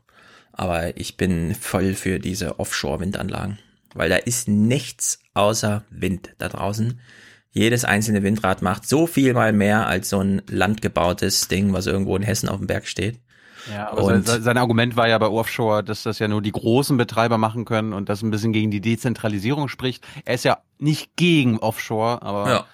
Aber 0.51 0.97
ich 0.97 1.17
bin 1.17 1.53
voll 1.53 1.93
für 1.93 2.19
diese 2.19 2.59
Offshore-Windanlagen, 2.59 3.59
weil 3.93 4.09
da 4.09 4.15
ist 4.15 4.47
nichts 4.47 5.19
außer 5.33 5.83
Wind 5.89 6.33
da 6.39 6.49
draußen. 6.49 6.99
Jedes 7.51 7.85
einzelne 7.85 8.23
Windrad 8.23 8.61
macht 8.61 8.88
so 8.88 9.06
viel 9.06 9.33
mal 9.33 9.53
mehr 9.53 9.88
als 9.88 10.09
so 10.09 10.19
ein 10.19 10.41
landgebautes 10.47 11.47
Ding, 11.47 11.73
was 11.73 11.85
irgendwo 11.85 12.15
in 12.15 12.23
Hessen 12.23 12.49
auf 12.49 12.57
dem 12.57 12.67
Berg 12.67 12.88
steht. 12.88 13.19
Ja, 13.72 13.90
aber 13.92 14.04
Und- 14.04 14.28
sein, 14.28 14.42
sein 14.44 14.58
Argument 14.58 14.96
war 14.96 15.08
ja 15.08 15.18
bei 15.18 15.28
Offshore, 15.28 15.84
dass 15.84 16.04
das 16.04 16.20
ja 16.20 16.28
nur 16.28 16.42
die 16.42 16.52
großen 16.52 16.96
Betreiber 16.98 17.38
machen 17.38 17.66
können 17.66 17.94
und 17.94 18.08
das 18.10 18.22
ein 18.22 18.32
bisschen 18.32 18.54
gegen 18.54 18.72
die 18.72 18.82
Dezentralisierung 18.82 19.68
spricht. 19.68 20.06
Er 20.26 20.36
ist 20.36 20.46
ja 20.46 20.60
nicht 20.80 21.16
gegen 21.16 21.60
Offshore, 21.60 22.22
aber 22.22 22.50
Ja. 22.50 22.66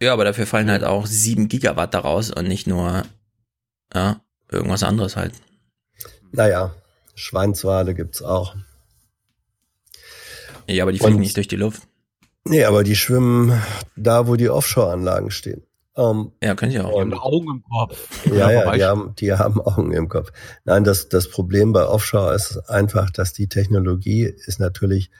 Ja, 0.00 0.12
aber 0.12 0.24
dafür 0.24 0.46
fallen 0.46 0.68
halt 0.70 0.84
auch 0.84 1.06
sieben 1.06 1.48
Gigawatt 1.48 1.94
daraus 1.94 2.30
und 2.30 2.46
nicht 2.48 2.66
nur, 2.66 3.04
ja, 3.94 4.20
irgendwas 4.50 4.82
anderes 4.82 5.16
halt. 5.16 5.32
Naja, 6.32 6.74
Schweinswale 7.14 7.94
gibt's 7.94 8.20
auch. 8.20 8.54
Ja, 10.66 10.82
aber 10.82 10.92
die 10.92 10.98
fliegen 10.98 11.14
Und- 11.14 11.20
nicht 11.20 11.36
durch 11.36 11.48
die 11.48 11.56
Luft. 11.56 11.82
Nee, 12.44 12.64
aber 12.64 12.84
die 12.84 12.96
schwimmen 12.96 13.62
da, 13.96 14.26
wo 14.26 14.36
die 14.36 14.50
Offshore-Anlagen 14.50 15.30
stehen. 15.30 15.62
Ähm, 15.96 16.32
ja, 16.42 16.54
können 16.54 16.72
sie 16.72 16.80
auch. 16.80 16.92
Die 16.92 17.00
haben 17.00 17.14
Augen 17.14 17.48
im 17.48 17.62
Kopf. 17.62 18.26
Ja, 18.26 18.50
ja, 18.50 18.72
die 18.72 18.84
haben, 18.84 19.14
die 19.16 19.32
haben 19.32 19.60
Augen 19.60 19.92
im 19.92 20.08
Kopf. 20.08 20.32
Nein, 20.64 20.82
das, 20.84 21.08
das 21.08 21.28
Problem 21.28 21.72
bei 21.72 21.86
Offshore 21.86 22.34
ist 22.34 22.58
einfach, 22.68 23.10
dass 23.10 23.32
die 23.32 23.48
Technologie 23.48 24.24
ist 24.24 24.58
natürlich 24.60 25.10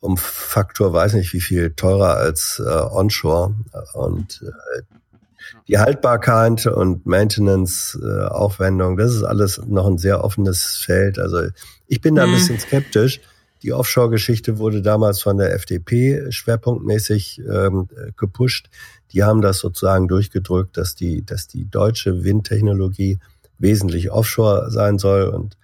um 0.00 0.18
Faktor 0.18 0.92
weiß 0.92 1.14
nicht 1.14 1.32
wie 1.32 1.40
viel 1.40 1.70
teurer 1.70 2.16
als 2.16 2.60
äh, 2.64 2.68
Onshore 2.70 3.54
und 3.94 4.44
äh, 4.46 4.82
die 5.66 5.78
Haltbarkeit 5.78 6.66
und 6.66 7.06
Maintenance 7.06 7.98
äh, 8.02 8.24
Aufwendung, 8.26 8.98
das 8.98 9.14
ist 9.14 9.22
alles 9.22 9.62
noch 9.66 9.86
ein 9.86 9.96
sehr 9.96 10.22
offenes 10.22 10.76
Feld. 10.76 11.18
Also 11.18 11.40
ich 11.86 12.00
bin 12.02 12.16
da 12.16 12.24
ein 12.24 12.28
Hm. 12.28 12.34
bisschen 12.34 12.58
skeptisch. 12.58 13.20
Die 13.62 13.72
Offshore-Geschichte 13.72 14.58
wurde 14.58 14.82
damals 14.82 15.22
von 15.22 15.38
der 15.38 15.54
FDP 15.54 16.30
schwerpunktmäßig 16.30 17.40
ähm, 17.50 17.88
gepusht. 18.18 18.68
Die 19.14 19.22
haben 19.22 19.40
das 19.40 19.58
sozusagen 19.58 20.08
durchgedrückt, 20.08 20.76
dass 20.76 20.94
die, 20.94 21.24
dass 21.24 21.46
die 21.46 21.70
deutsche 21.70 22.24
Windtechnologie 22.24 23.18
wesentlich 23.58 24.10
offshore 24.10 24.70
sein 24.70 24.98
soll. 24.98 25.28
Und 25.28 25.56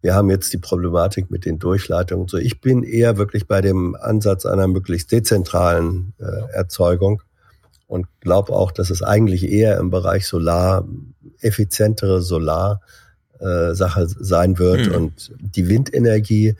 wir 0.00 0.14
haben 0.14 0.30
jetzt 0.30 0.52
die 0.52 0.58
Problematik 0.58 1.30
mit 1.30 1.44
den 1.44 1.58
Durchleitungen. 1.58 2.28
So, 2.28 2.38
ich 2.38 2.60
bin 2.60 2.82
eher 2.82 3.18
wirklich 3.18 3.46
bei 3.46 3.60
dem 3.60 3.94
Ansatz 3.94 4.46
einer 4.46 4.68
möglichst 4.68 5.12
dezentralen 5.12 6.14
äh, 6.18 6.52
Erzeugung 6.52 7.22
und 7.86 8.06
glaube 8.20 8.52
auch, 8.52 8.70
dass 8.70 8.90
es 8.90 9.02
eigentlich 9.02 9.50
eher 9.50 9.78
im 9.78 9.90
Bereich 9.90 10.26
Solar 10.26 10.86
effizientere 11.40 12.22
Solar 12.22 12.80
äh, 13.40 13.74
Sache 13.74 14.06
sein 14.08 14.58
wird 14.58 14.86
Hm. 14.86 14.94
und 14.94 15.32
die 15.38 15.68
Windenergie 15.68 16.56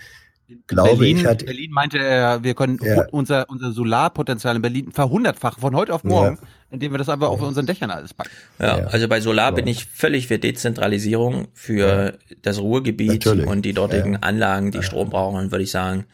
glaube 0.67 0.97
Berlin, 0.97 1.19
ich 1.19 1.27
hat 1.27 1.45
Berlin 1.45 1.71
meinte 1.71 1.99
er, 1.99 2.43
wir 2.43 2.55
können 2.55 2.79
Ja. 2.83 3.07
unser, 3.11 3.49
unser 3.49 3.73
Solarpotenzial 3.73 4.57
in 4.57 4.63
Berlin 4.63 4.93
verhundertfachen 4.93 5.61
von 5.61 5.75
heute 5.77 5.95
auf 5.95 6.05
morgen, 6.05 6.39
indem 6.71 6.93
wir 6.93 6.99
das 6.99 7.09
einfach 7.09 7.29
auf 7.29 7.41
unseren 7.41 7.67
Dächern 7.67 7.91
alles 7.91 8.15
packen. 8.15 8.31
Ja, 8.59 8.87
also 8.87 9.09
bei 9.09 9.21
Solar 9.21 9.53
bin 9.53 9.67
ich 9.67 9.85
völlig 9.87 10.27
für 10.27 10.39
Dezentralisierung, 10.39 11.49
für 11.53 12.19
das 12.43 12.59
Ruhrgebiet 12.59 13.27
Natürlich. 13.27 13.47
und 13.47 13.63
die 13.63 13.73
dortigen 13.73 14.17
Anlagen, 14.17 14.71
die 14.71 14.83
Strom 14.83 15.11
brauchen, 15.11 15.51
würde 15.51 15.65
ich 15.65 15.71
sagen. 15.71 16.07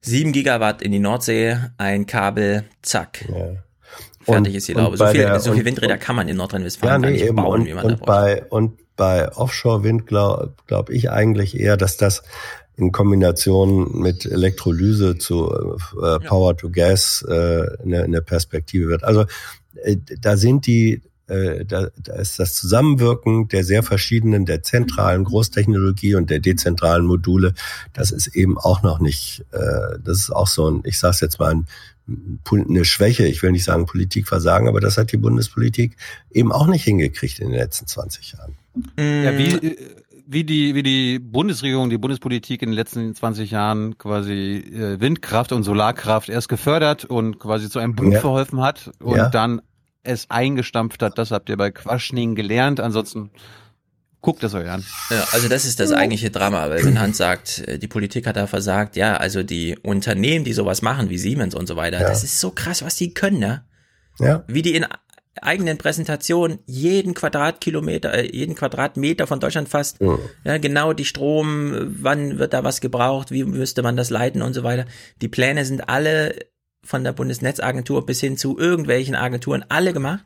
Sieben 0.00 0.32
Gigawatt 0.32 0.82
in 0.82 0.92
die 0.92 0.98
Nordsee, 0.98 1.56
ein 1.78 2.06
Kabel, 2.06 2.64
zack. 2.82 3.24
fertig 4.22 4.54
ist 4.54 4.68
die 4.68 4.74
Laube. 4.74 4.96
So 4.96 5.06
viel, 5.06 5.38
so 5.40 5.52
viel 5.52 5.64
Windräder 5.64 5.94
und, 5.94 6.00
kann 6.00 6.16
man 6.16 6.28
in 6.28 6.36
Nordrhein-Westfalen 6.36 7.02
ja, 7.02 7.10
nee, 7.10 7.22
nicht 7.22 7.34
bauen, 7.34 7.60
und, 7.62 7.66
wie 7.66 7.74
man 7.74 7.84
und 7.84 8.00
da 8.00 8.04
bei, 8.04 8.44
Und 8.44 8.78
bei 8.96 9.30
Offshore-Wind 9.32 10.06
glaube 10.06 10.54
glaub 10.66 10.90
ich 10.90 11.10
eigentlich 11.10 11.58
eher, 11.58 11.76
dass 11.76 11.96
das 11.96 12.22
in 12.76 12.92
Kombination 12.92 13.98
mit 14.00 14.26
Elektrolyse 14.26 15.18
zu 15.18 15.78
äh, 16.02 16.18
Power 16.20 16.56
to 16.56 16.70
Gas 16.70 17.24
äh, 17.28 17.66
eine, 17.82 18.04
eine 18.04 18.22
Perspektive 18.22 18.88
wird. 18.88 19.04
Also 19.04 19.24
äh, 19.82 19.96
da 20.20 20.36
sind 20.36 20.66
die 20.66 21.02
äh, 21.28 21.64
da, 21.64 21.88
da 22.00 22.14
ist 22.14 22.38
das 22.38 22.54
Zusammenwirken 22.54 23.48
der 23.48 23.64
sehr 23.64 23.82
verschiedenen, 23.82 24.46
der 24.46 24.62
zentralen 24.62 25.24
Großtechnologie 25.24 26.14
und 26.14 26.30
der 26.30 26.38
dezentralen 26.38 27.04
Module, 27.04 27.54
das 27.92 28.12
ist 28.12 28.28
eben 28.28 28.58
auch 28.58 28.82
noch 28.82 29.00
nicht, 29.00 29.44
äh, 29.50 29.98
das 30.04 30.18
ist 30.18 30.30
auch 30.30 30.46
so 30.46 30.70
ein, 30.70 30.82
ich 30.84 30.98
sage 30.98 31.14
es 31.14 31.20
jetzt 31.20 31.40
mal, 31.40 31.52
ein, 31.52 31.66
eine 32.48 32.84
Schwäche, 32.84 33.26
ich 33.26 33.42
will 33.42 33.50
nicht 33.50 33.64
sagen 33.64 33.86
Politikversagen, 33.86 34.68
aber 34.68 34.80
das 34.80 34.96
hat 34.96 35.10
die 35.10 35.16
Bundespolitik 35.16 35.96
eben 36.30 36.52
auch 36.52 36.68
nicht 36.68 36.84
hingekriegt 36.84 37.40
in 37.40 37.48
den 37.48 37.58
letzten 37.58 37.88
20 37.88 38.34
Jahren. 38.34 38.54
Ja, 38.96 39.36
wie, 39.36 39.66
äh, 39.66 39.76
wie 40.26 40.44
die, 40.44 40.74
wie 40.74 40.82
die 40.82 41.18
Bundesregierung, 41.18 41.88
die 41.88 41.98
Bundespolitik 41.98 42.62
in 42.62 42.70
den 42.70 42.74
letzten 42.74 43.14
20 43.14 43.50
Jahren 43.50 43.96
quasi 43.96 44.56
äh, 44.58 45.00
Windkraft 45.00 45.52
und 45.52 45.62
Solarkraft 45.62 46.28
erst 46.28 46.48
gefördert 46.48 47.04
und 47.04 47.38
quasi 47.38 47.70
zu 47.70 47.78
einem 47.78 47.94
Boom 47.94 48.12
ja. 48.12 48.20
verholfen 48.20 48.60
hat 48.60 48.90
und 48.98 49.16
ja. 49.16 49.28
dann 49.28 49.62
es 50.02 50.30
eingestampft 50.30 51.02
hat. 51.02 51.18
Das 51.18 51.30
habt 51.30 51.48
ihr 51.48 51.56
bei 51.56 51.70
Quaschning 51.70 52.34
gelernt. 52.34 52.80
Ansonsten 52.80 53.30
guckt 54.20 54.42
es 54.42 54.54
euch 54.54 54.68
an. 54.68 54.84
Ja, 55.10 55.24
also 55.32 55.48
das 55.48 55.64
ist 55.64 55.78
das 55.78 55.92
eigentliche 55.92 56.30
Drama, 56.30 56.68
weil 56.68 56.84
wenn 56.84 57.00
Hans 57.00 57.16
sagt, 57.16 57.60
äh, 57.60 57.78
die 57.78 57.88
Politik 57.88 58.26
hat 58.26 58.36
da 58.36 58.48
versagt, 58.48 58.96
ja, 58.96 59.16
also 59.16 59.44
die 59.44 59.78
Unternehmen, 59.82 60.44
die 60.44 60.52
sowas 60.52 60.82
machen, 60.82 61.10
wie 61.10 61.18
Siemens 61.18 61.54
und 61.54 61.68
so 61.68 61.76
weiter, 61.76 62.00
ja. 62.00 62.08
das 62.08 62.24
ist 62.24 62.40
so 62.40 62.50
krass, 62.50 62.82
was 62.82 62.96
die 62.96 63.14
können, 63.14 63.38
ne? 63.38 63.64
Ja. 64.18 64.44
Wie 64.48 64.62
die 64.62 64.74
in 64.74 64.86
eigenen 65.42 65.78
Präsentationen 65.78 66.58
jeden 66.66 67.14
Quadratkilometer, 67.14 68.14
äh, 68.14 68.30
jeden 68.30 68.54
Quadratmeter 68.54 69.26
von 69.26 69.40
Deutschland 69.40 69.68
fast, 69.68 70.00
mhm. 70.00 70.18
ja, 70.44 70.58
genau 70.58 70.92
die 70.92 71.04
Strom, 71.04 71.74
wann 72.00 72.38
wird 72.38 72.52
da 72.52 72.64
was 72.64 72.80
gebraucht, 72.80 73.30
wie 73.30 73.44
müsste 73.44 73.82
man 73.82 73.96
das 73.96 74.10
leiten 74.10 74.42
und 74.42 74.54
so 74.54 74.62
weiter. 74.62 74.86
Die 75.22 75.28
Pläne 75.28 75.64
sind 75.64 75.88
alle 75.88 76.34
von 76.82 77.04
der 77.04 77.12
Bundesnetzagentur 77.12 78.06
bis 78.06 78.20
hin 78.20 78.36
zu 78.36 78.58
irgendwelchen 78.58 79.14
Agenturen 79.14 79.64
alle 79.68 79.92
gemacht. 79.92 80.24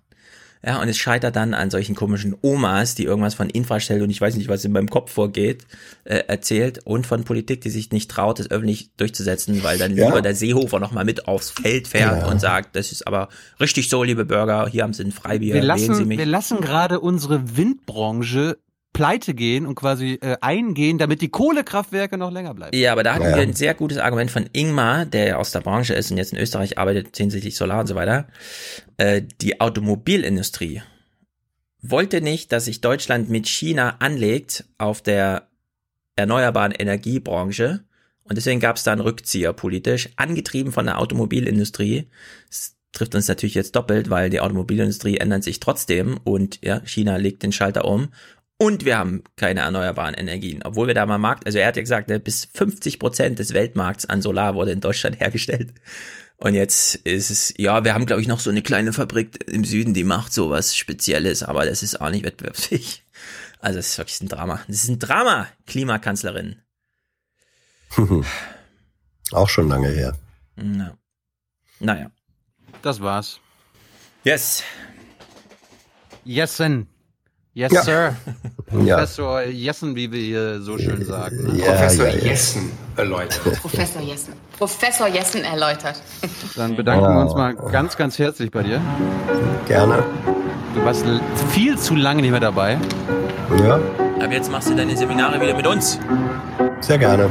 Ja, 0.64 0.82
und 0.82 0.88
es 0.88 0.98
scheitert 0.98 1.36
dann 1.36 1.54
an 1.54 1.70
solchen 1.70 1.94
komischen 1.94 2.36
Omas, 2.42 2.94
die 2.94 3.04
irgendwas 3.04 3.34
von 3.34 3.48
Infrastruktur 3.48 4.04
und 4.04 4.10
ich 4.10 4.20
weiß 4.20 4.36
nicht, 4.36 4.48
was 4.48 4.64
in 4.64 4.72
meinem 4.72 4.90
Kopf 4.90 5.10
vorgeht, 5.10 5.64
äh, 6.04 6.16
erzählt 6.26 6.80
und 6.84 7.06
von 7.06 7.24
Politik, 7.24 7.62
die 7.62 7.70
sich 7.70 7.92
nicht 7.92 8.10
traut, 8.10 8.38
das 8.38 8.50
öffentlich 8.50 8.90
durchzusetzen, 8.98 9.62
weil 9.62 9.78
dann 9.78 9.96
ja. 9.96 10.06
lieber 10.06 10.20
der 10.20 10.34
Seehofer 10.34 10.78
nochmal 10.78 11.06
mit 11.06 11.26
aufs 11.26 11.50
Feld 11.50 11.88
fährt 11.88 12.22
ja. 12.22 12.28
und 12.28 12.40
sagt, 12.40 12.76
das 12.76 12.92
ist 12.92 13.06
aber 13.06 13.30
richtig 13.58 13.88
so, 13.88 14.02
liebe 14.04 14.26
Bürger, 14.26 14.68
hier 14.68 14.82
haben 14.82 14.92
Sie 14.92 15.02
ein 15.02 15.12
Freibier, 15.12 15.54
wir 15.54 15.62
lassen, 15.62 15.94
Sie 15.94 16.04
mich. 16.04 16.18
Wir 16.18 16.26
lassen 16.26 16.60
gerade 16.60 17.00
unsere 17.00 17.56
Windbranche 17.56 18.58
pleite 18.92 19.34
gehen 19.34 19.66
und 19.66 19.74
quasi 19.76 20.18
äh, 20.20 20.36
eingehen, 20.40 20.98
damit 20.98 21.22
die 21.22 21.28
Kohlekraftwerke 21.28 22.18
noch 22.18 22.32
länger 22.32 22.54
bleiben. 22.54 22.76
Ja, 22.76 22.92
aber 22.92 23.02
da 23.02 23.14
hatten 23.14 23.24
ja. 23.24 23.36
wir 23.36 23.42
ein 23.42 23.54
sehr 23.54 23.74
gutes 23.74 23.98
Argument 23.98 24.30
von 24.30 24.48
Ingmar, 24.52 25.06
der 25.06 25.26
ja 25.26 25.36
aus 25.36 25.52
der 25.52 25.60
Branche 25.60 25.94
ist 25.94 26.10
und 26.10 26.18
jetzt 26.18 26.32
in 26.32 26.38
Österreich 26.38 26.78
arbeitet, 26.78 27.16
hinsichtlich 27.16 27.56
Solar 27.56 27.80
und 27.80 27.86
so 27.86 27.94
weiter. 27.94 28.28
Äh, 28.96 29.22
die 29.40 29.60
Automobilindustrie 29.60 30.82
wollte 31.82 32.20
nicht, 32.20 32.52
dass 32.52 32.66
sich 32.66 32.80
Deutschland 32.80 33.30
mit 33.30 33.48
China 33.48 33.96
anlegt 34.00 34.64
auf 34.76 35.00
der 35.00 35.48
erneuerbaren 36.16 36.72
Energiebranche. 36.72 37.84
Und 38.24 38.36
deswegen 38.36 38.60
gab 38.60 38.76
es 38.76 38.84
da 38.84 38.92
einen 38.92 39.00
Rückzieher 39.00 39.52
politisch, 39.52 40.10
angetrieben 40.16 40.72
von 40.72 40.84
der 40.84 40.98
Automobilindustrie. 40.98 42.08
Das 42.48 42.76
trifft 42.92 43.14
uns 43.14 43.28
natürlich 43.28 43.54
jetzt 43.54 43.76
doppelt, 43.76 44.10
weil 44.10 44.30
die 44.30 44.40
Automobilindustrie 44.40 45.16
ändert 45.16 45.44
sich 45.44 45.60
trotzdem 45.60 46.18
und 46.24 46.58
ja, 46.62 46.82
China 46.84 47.16
legt 47.16 47.42
den 47.42 47.52
Schalter 47.52 47.84
um 47.84 48.08
und 48.60 48.84
wir 48.84 48.98
haben 48.98 49.24
keine 49.36 49.60
erneuerbaren 49.60 50.12
Energien. 50.12 50.62
Obwohl 50.62 50.86
wir 50.86 50.92
da 50.92 51.06
mal 51.06 51.16
Markt, 51.16 51.46
also 51.46 51.56
er 51.56 51.66
hat 51.66 51.76
ja 51.76 51.82
gesagt, 51.82 52.08
ne, 52.08 52.20
bis 52.20 52.44
50 52.52 52.98
Prozent 52.98 53.38
des 53.38 53.54
Weltmarkts 53.54 54.04
an 54.04 54.20
Solar 54.20 54.54
wurde 54.54 54.72
in 54.72 54.82
Deutschland 54.82 55.18
hergestellt. 55.20 55.72
Und 56.36 56.52
jetzt 56.52 56.96
ist 56.96 57.30
es, 57.30 57.54
ja, 57.56 57.84
wir 57.84 57.94
haben, 57.94 58.04
glaube 58.04 58.20
ich, 58.20 58.28
noch 58.28 58.38
so 58.38 58.50
eine 58.50 58.60
kleine 58.60 58.92
Fabrik 58.92 59.48
im 59.48 59.64
Süden, 59.64 59.94
die 59.94 60.04
macht 60.04 60.34
sowas 60.34 60.76
Spezielles, 60.76 61.42
aber 61.42 61.64
das 61.64 61.82
ist 61.82 62.02
auch 62.02 62.10
nicht 62.10 62.22
wettbewerbsfähig. 62.22 63.02
Also 63.60 63.78
es 63.78 63.92
ist 63.92 63.98
wirklich 63.98 64.20
ein 64.20 64.28
Drama. 64.28 64.60
Das 64.68 64.84
ist 64.84 64.90
ein 64.90 64.98
Drama, 64.98 65.48
Klimakanzlerin. 65.66 66.56
auch 69.32 69.48
schon 69.48 69.68
lange 69.68 69.88
her. 69.88 70.18
Na. 70.56 70.98
Naja. 71.78 72.10
Das 72.82 73.00
war's. 73.00 73.40
Yes. 74.22 74.62
Yessen. 76.26 76.88
Yes, 77.52 77.72
ja. 77.72 77.82
Sir. 77.82 78.16
Professor 78.66 79.42
Jessen, 79.42 79.96
wie 79.96 80.12
wir 80.12 80.20
hier 80.20 80.60
so 80.60 80.78
schön 80.78 81.04
sagen. 81.04 81.52
Ja, 81.56 81.72
Professor 81.72 82.06
ja, 82.06 82.14
Jessen 82.14 82.70
erläutert. 82.96 83.60
Professor 83.60 84.00
Jessen. 84.00 84.34
Professor 84.56 85.08
Jessen 85.08 85.42
erläutert. 85.42 86.00
Dann 86.56 86.76
bedanken 86.76 87.06
oh. 87.06 87.08
wir 87.08 87.20
uns 87.22 87.34
mal 87.34 87.54
ganz, 87.72 87.96
ganz 87.96 88.20
herzlich 88.20 88.52
bei 88.52 88.62
dir. 88.62 88.80
Gerne. 89.66 90.04
Du 90.76 90.84
warst 90.84 91.04
viel 91.52 91.76
zu 91.76 91.96
lange 91.96 92.22
nicht 92.22 92.30
mehr 92.30 92.38
dabei. 92.38 92.78
Ja. 93.64 93.80
Aber 94.20 94.32
jetzt 94.32 94.52
machst 94.52 94.70
du 94.70 94.76
deine 94.76 94.96
Seminare 94.96 95.40
wieder 95.40 95.56
mit 95.56 95.66
uns. 95.66 95.98
Sehr 96.80 96.98
gerne. 96.98 97.28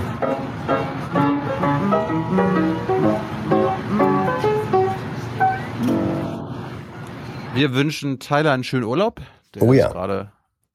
Wir 7.54 7.74
wünschen 7.74 8.20
Tyler 8.20 8.52
einen 8.52 8.66
schönen 8.66 8.84
Urlaub. 8.84 9.22
Der 9.56 9.64
oh 9.64 9.74
ja. 9.74 9.88
ist 9.88 9.94
gerade 9.94 10.32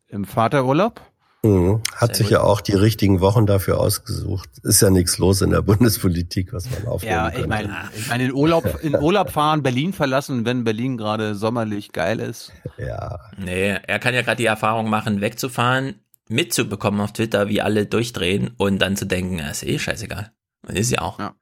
im 0.09 0.25
Vaterurlaub. 0.25 1.01
Mhm. 1.45 1.83
Hat 1.95 2.09
Sehr 2.09 2.17
sich 2.17 2.27
gut. 2.27 2.33
ja 2.33 2.41
auch 2.41 2.63
die 2.63 2.73
richtigen 2.73 3.21
Wochen 3.21 3.45
dafür 3.45 3.79
ausgesucht. 3.79 4.49
Ist 4.63 4.81
ja 4.81 4.89
nichts 4.89 5.19
los 5.19 5.43
in 5.43 5.51
der 5.51 5.61
Bundespolitik, 5.63 6.55
was 6.55 6.71
man 6.71 6.87
aufnehmen 6.87 7.15
Ja, 7.15 7.29
ich 7.29 7.47
meine, 7.47 7.75
ich 7.95 8.09
mein, 8.09 8.21
in 8.21 8.33
Urlaub, 8.33 8.65
in 8.83 8.97
Urlaub 8.97 9.31
fahren, 9.31 9.63
Berlin 9.63 9.93
verlassen, 9.93 10.47
wenn 10.47 10.65
Berlin 10.65 10.97
gerade 10.97 11.35
sommerlich 11.35 11.93
geil 11.93 12.19
ist. 12.19 12.53
Ja. 12.79 13.19
Nee, 13.37 13.79
er 13.87 13.99
kann 13.99 14.15
ja 14.15 14.23
gerade 14.23 14.39
die 14.39 14.47
Erfahrung 14.47 14.89
machen, 14.89 15.21
wegzufahren, 15.21 15.97
mitzubekommen 16.29 17.01
auf 17.03 17.13
Twitter, 17.13 17.49
wie 17.49 17.61
alle 17.61 17.85
durchdrehen 17.85 18.53
und 18.57 18.79
dann 18.79 18.97
zu 18.97 19.05
denken, 19.05 19.39
ist 19.39 19.65
eh 19.65 19.79
scheißegal. 19.79 20.33
Ist 20.69 20.91
ja 20.91 21.03
auch. 21.03 21.19
Ja. 21.19 21.35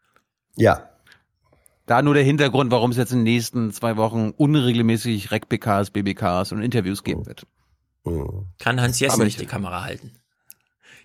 ja. 0.57 0.92
Da 1.93 2.01
nur 2.01 2.15
der 2.15 2.25
Hintergrund, 2.25 2.71
warum 2.71 2.91
es 2.91 2.97
jetzt 2.97 3.12
in 3.12 3.19
den 3.19 3.25
nächsten 3.25 3.71
zwei 3.71 3.99
Wochen 3.99 4.31
unregelmäßig 4.31 5.31
Rec-PKs, 5.31 5.91
BBKs 5.91 6.53
und 6.53 6.62
Interviews 6.62 7.05
geben 7.05 7.27
wird. 7.27 7.47
Kann 8.59 8.81
Hans 8.81 8.99
Jessen 8.99 9.23
nicht 9.23 9.39
die 9.39 9.45
Kamera 9.45 9.85
halten. 9.85 10.11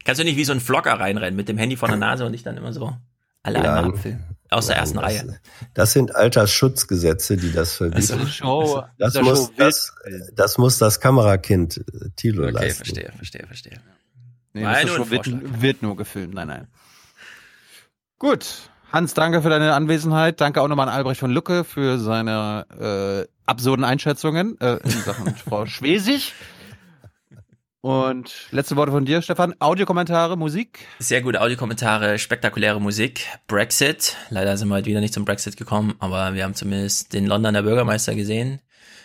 Kannst 0.05 0.21
du 0.21 0.23
nicht 0.23 0.37
wie 0.37 0.45
so 0.45 0.53
ein 0.53 0.61
Vlogger 0.61 0.93
reinrennen 0.93 1.35
mit 1.35 1.49
dem 1.49 1.57
Handy 1.57 1.75
vor 1.75 1.89
der 1.89 1.97
Nase 1.97 2.25
und 2.25 2.31
dich 2.31 2.43
dann 2.43 2.55
immer 2.55 2.71
so 2.71 2.95
alle 3.43 3.57
einmal 3.57 3.83
abfilmen? 3.83 4.23
Aus 4.49 4.67
der 4.67 4.77
ersten 4.77 4.95
das, 4.95 5.03
Reihe. 5.03 5.41
Das 5.73 5.91
sind 5.91 6.15
Altersschutzgesetze, 6.15 7.35
die 7.35 7.51
das 7.51 7.73
verbieten. 7.73 8.19
Das, 8.19 8.33
Show, 8.33 8.81
das, 8.97 9.13
das 9.15 9.23
muss, 9.25 9.51
das, 9.57 9.93
das 10.35 10.57
muss 10.57 10.77
das 10.77 11.01
Kamerakind 11.01 11.79
äh, 11.79 12.11
Tilo 12.15 12.43
okay, 12.43 12.51
leisten. 12.53 12.83
Okay, 12.83 12.93
verstehe, 12.93 13.11
verstehe, 13.17 13.45
verstehe. 13.45 13.81
Nee, 14.53 14.63
das 14.63 14.89
Show 14.89 15.09
wird, 15.09 15.61
wird 15.61 15.81
nur 15.81 15.97
gefilmt, 15.97 16.33
nein, 16.33 16.47
nein. 16.47 16.67
Gut, 18.19 18.69
Hans, 18.97 19.13
danke 19.13 19.43
für 19.43 19.49
deine 19.51 19.75
Anwesenheit. 19.75 20.41
Danke 20.41 20.59
auch 20.59 20.67
nochmal 20.67 20.89
an 20.89 20.95
Albrecht 20.95 21.19
von 21.19 21.29
Lucke 21.29 21.63
für 21.63 21.99
seine 21.99 22.65
äh, 23.27 23.31
absurden 23.45 23.85
Einschätzungen 23.85 24.59
äh, 24.59 24.77
in 24.77 24.89
Sachen 24.89 25.35
Frau 25.47 25.67
Schwesig. 25.67 26.33
Und 27.81 28.33
letzte 28.49 28.75
Worte 28.75 28.91
von 28.91 29.05
dir, 29.05 29.21
Stefan. 29.21 29.53
Audiokommentare, 29.59 30.35
Musik? 30.35 30.79
Sehr 30.97 31.21
gute 31.21 31.41
Audiokommentare, 31.41 32.17
spektakuläre 32.17 32.81
Musik. 32.81 33.27
Brexit. 33.45 34.17
Leider 34.31 34.57
sind 34.57 34.67
wir 34.67 34.73
heute 34.73 34.87
wieder 34.87 34.99
nicht 34.99 35.13
zum 35.13 35.25
Brexit 35.25 35.57
gekommen, 35.57 35.93
aber 35.99 36.33
wir 36.33 36.43
haben 36.43 36.55
zumindest 36.55 37.13
den 37.13 37.27
Londoner 37.27 37.61
Bürgermeister 37.61 38.15
gesehen. 38.15 38.61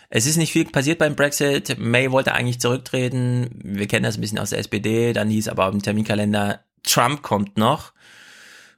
Es 0.09 0.25
ist 0.25 0.37
nicht 0.37 0.53
viel 0.53 0.65
passiert 0.65 0.97
beim 0.97 1.15
Brexit. 1.15 1.77
May 1.77 2.09
wollte 2.09 2.33
eigentlich 2.33 2.59
zurücktreten. 2.59 3.61
Wir 3.63 3.87
kennen 3.87 4.05
das 4.05 4.17
ein 4.17 4.21
bisschen 4.21 4.39
aus 4.39 4.49
der 4.49 4.57
SPD. 4.57 5.13
Dann 5.13 5.29
hieß 5.29 5.49
aber 5.49 5.67
im 5.67 5.83
Terminkalender, 5.83 6.61
Trump 6.81 7.21
kommt 7.21 7.59
noch. 7.59 7.93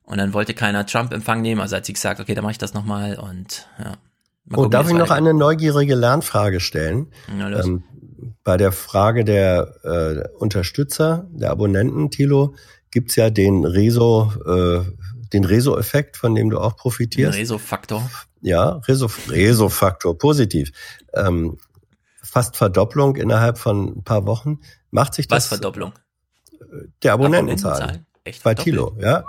Und 0.06 0.17
dann 0.19 0.34
wollte 0.34 0.53
keiner 0.53 0.85
Trump 0.85 1.11
Empfang 1.14 1.42
nehmen, 1.42 1.61
also 1.61 1.75
hat 1.75 1.85
sie 1.85 1.93
gesagt, 1.93 2.19
okay, 2.19 2.35
dann 2.35 2.43
mache 2.43 2.51
ich 2.51 2.58
das 2.58 2.74
nochmal 2.74 3.17
und 3.17 3.67
ja. 3.80 3.93
Mal 4.48 4.59
oh, 4.59 4.66
darf 4.67 4.88
ich 4.88 4.93
noch 4.93 5.09
eine 5.09 5.34
neugierige 5.34 5.95
Lernfrage 5.95 6.59
stellen? 6.59 7.08
Ja, 7.40 7.50
ähm, 7.50 7.84
bei 8.43 8.58
der 8.58 8.72
Frage 8.72 9.25
der 9.25 9.74
äh, 9.84 10.38
Unterstützer, 10.38 11.27
der 11.32 11.50
Abonnenten, 11.50 12.11
Tilo, 12.11 12.53
gibt's 12.92 13.16
ja 13.16 13.32
den 13.32 13.66
Reso, 13.66 14.32
äh, 14.45 14.82
den 15.34 15.45
Reso-Effekt, 15.45 16.16
von 16.16 16.35
dem 16.35 16.51
du 16.51 16.59
auch 16.59 16.77
profitierst. 16.77 17.35
Reso-Faktor. 17.35 18.08
Ja, 18.42 18.82
Reso, 18.88 19.09
Reso-Faktor, 19.30 20.16
positiv. 20.16 20.72
Ähm, 21.14 21.58
fast 22.22 22.56
Verdopplung 22.56 23.16
innerhalb 23.16 23.58
von 23.58 23.98
ein 23.98 24.03
paar 24.03 24.27
Wochen. 24.27 24.59
Macht 24.92 25.16
sich 25.16 25.27
das? 25.27 25.38
Was 25.38 25.48
Verdopplung? 25.48 25.93
Der 27.01 27.14
Abonnentenzahl. 27.14 27.74
Abonnentenzahl? 27.74 28.06
Echt 28.24 28.43
Bei 28.43 28.53
Tilo, 28.53 28.95
ja. 29.00 29.24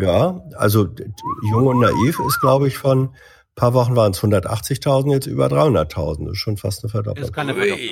Ja, 0.00 0.40
also 0.56 0.88
Jung 1.50 1.66
und 1.66 1.80
Naiv 1.80 2.18
ist, 2.26 2.40
glaube 2.40 2.68
ich, 2.68 2.78
von 2.78 3.08
Ein 3.08 3.54
paar 3.54 3.74
Wochen 3.74 3.94
waren 3.96 4.12
es 4.12 4.20
180.000, 4.20 5.12
jetzt 5.12 5.26
über 5.26 5.46
300.000. 5.46 6.24
Das 6.24 6.32
ist 6.32 6.38
schon 6.38 6.56
fast 6.56 6.82
eine 6.82 6.90
Verdopplung. 6.90 7.16
Das 7.16 7.30
ist 7.30 7.34
keine 7.34 7.54
Verdopplung. 7.54 7.88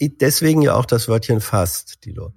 Deswegen 0.00 0.62
ja 0.62 0.74
auch 0.74 0.86
das 0.86 1.08
Wörtchen 1.08 1.40
fast, 1.40 2.04
Dilo. 2.04 2.32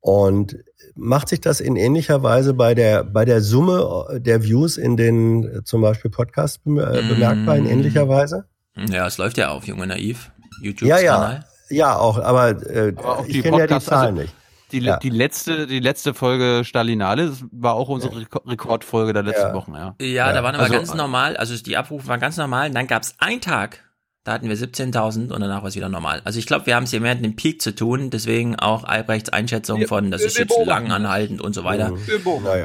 Und 0.00 0.56
macht 0.94 1.28
sich 1.28 1.40
das 1.40 1.60
in 1.60 1.76
ähnlicher 1.76 2.22
Weise 2.22 2.54
bei 2.54 2.74
der, 2.74 3.04
bei 3.04 3.24
der 3.24 3.40
Summe 3.40 4.20
der 4.20 4.42
Views 4.42 4.76
in 4.76 4.96
den 4.96 5.44
äh, 5.44 5.64
zum 5.64 5.80
Beispiel 5.80 6.10
Podcasts 6.10 6.58
äh, 6.66 7.02
bemerkbar 7.08 7.56
in 7.56 7.66
ähnlicher 7.66 8.08
Weise? 8.08 8.46
Ja, 8.76 9.06
es 9.06 9.18
läuft 9.18 9.38
ja 9.38 9.50
auf 9.50 9.64
Junge 9.66 9.86
Naiv, 9.86 10.30
YouTube-Kanal. 10.60 11.04
Ja, 11.04 11.32
ja, 11.32 11.44
ja, 11.70 11.96
auch, 11.96 12.18
aber, 12.18 12.50
äh, 12.68 12.92
Aber 12.96 13.20
auch 13.20 13.26
ich 13.26 13.42
kenne 13.42 13.58
ja 13.58 13.66
die 13.66 13.74
Podcasts, 13.74 13.88
Zahlen 13.88 14.18
also 14.18 14.22
nicht. 14.22 14.34
Die, 14.72 14.80
Ja. 14.80 14.96
die 14.96 15.10
letzte, 15.10 15.66
die 15.66 15.80
letzte 15.80 16.14
Folge 16.14 16.64
Stalinale 16.64 17.26
das 17.28 17.44
war 17.52 17.74
auch 17.74 17.88
unsere 17.88 18.14
Reko- 18.16 18.48
Rekordfolge 18.48 19.12
der 19.12 19.22
letzten 19.22 19.48
Ja. 19.48 19.54
Wochen, 19.54 19.74
ja. 19.74 19.94
Ja, 20.00 20.32
da 20.32 20.42
waren 20.42 20.54
aber 20.54 20.64
Also, 20.64 20.74
ganz 20.74 20.94
normal, 20.94 21.36
also 21.36 21.54
die 21.56 21.76
Abrufe 21.76 22.08
waren 22.08 22.20
ganz 22.20 22.36
normal. 22.36 22.68
Und 22.68 22.74
dann 22.74 22.86
gab's 22.86 23.14
einen 23.18 23.40
Tag, 23.40 23.84
da 24.24 24.32
hatten 24.32 24.48
wir 24.48 24.56
17.000 24.56 25.32
und 25.32 25.40
danach 25.40 25.62
war 25.62 25.68
es 25.68 25.74
wieder 25.74 25.88
normal. 25.88 26.22
Also 26.24 26.38
ich 26.38 26.46
glaube, 26.46 26.66
wir 26.66 26.76
haben 26.76 26.84
es 26.84 26.90
hier 26.90 27.00
mehr 27.00 27.14
mit 27.16 27.24
dem 27.24 27.34
Peak 27.36 27.60
zu 27.60 27.74
tun, 27.74 28.08
deswegen 28.10 28.56
auch 28.56 28.84
Albrechts 28.84 29.30
Einschätzung 29.30 29.86
von, 29.88 30.10
das 30.12 30.22
ist 30.22 30.38
jetzt 30.38 30.54
lang 30.64 30.92
anhaltend 30.92 31.40
und 31.40 31.54
so 31.54 31.64
weiter. 31.64 31.92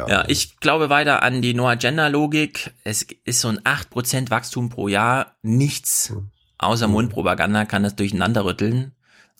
Ja, 0.08 0.24
ich 0.28 0.60
glaube 0.60 0.90
weiter 0.90 1.24
an 1.24 1.42
die 1.42 1.54
No-Agenda-Logik. 1.56 2.72
Es 2.84 3.08
ist 3.26 3.42
so 3.42 3.48
ein 3.48 3.60
8% 3.64 4.30
Wachstum 4.30 4.70
pro 4.70 4.88
Jahr. 4.88 5.36
Nichts 5.42 6.14
außer 6.60 6.88
Mundpropaganda 6.88 7.66
kann 7.66 7.84
das 7.84 7.96
durcheinander 7.96 8.46
rütteln. 8.46 8.94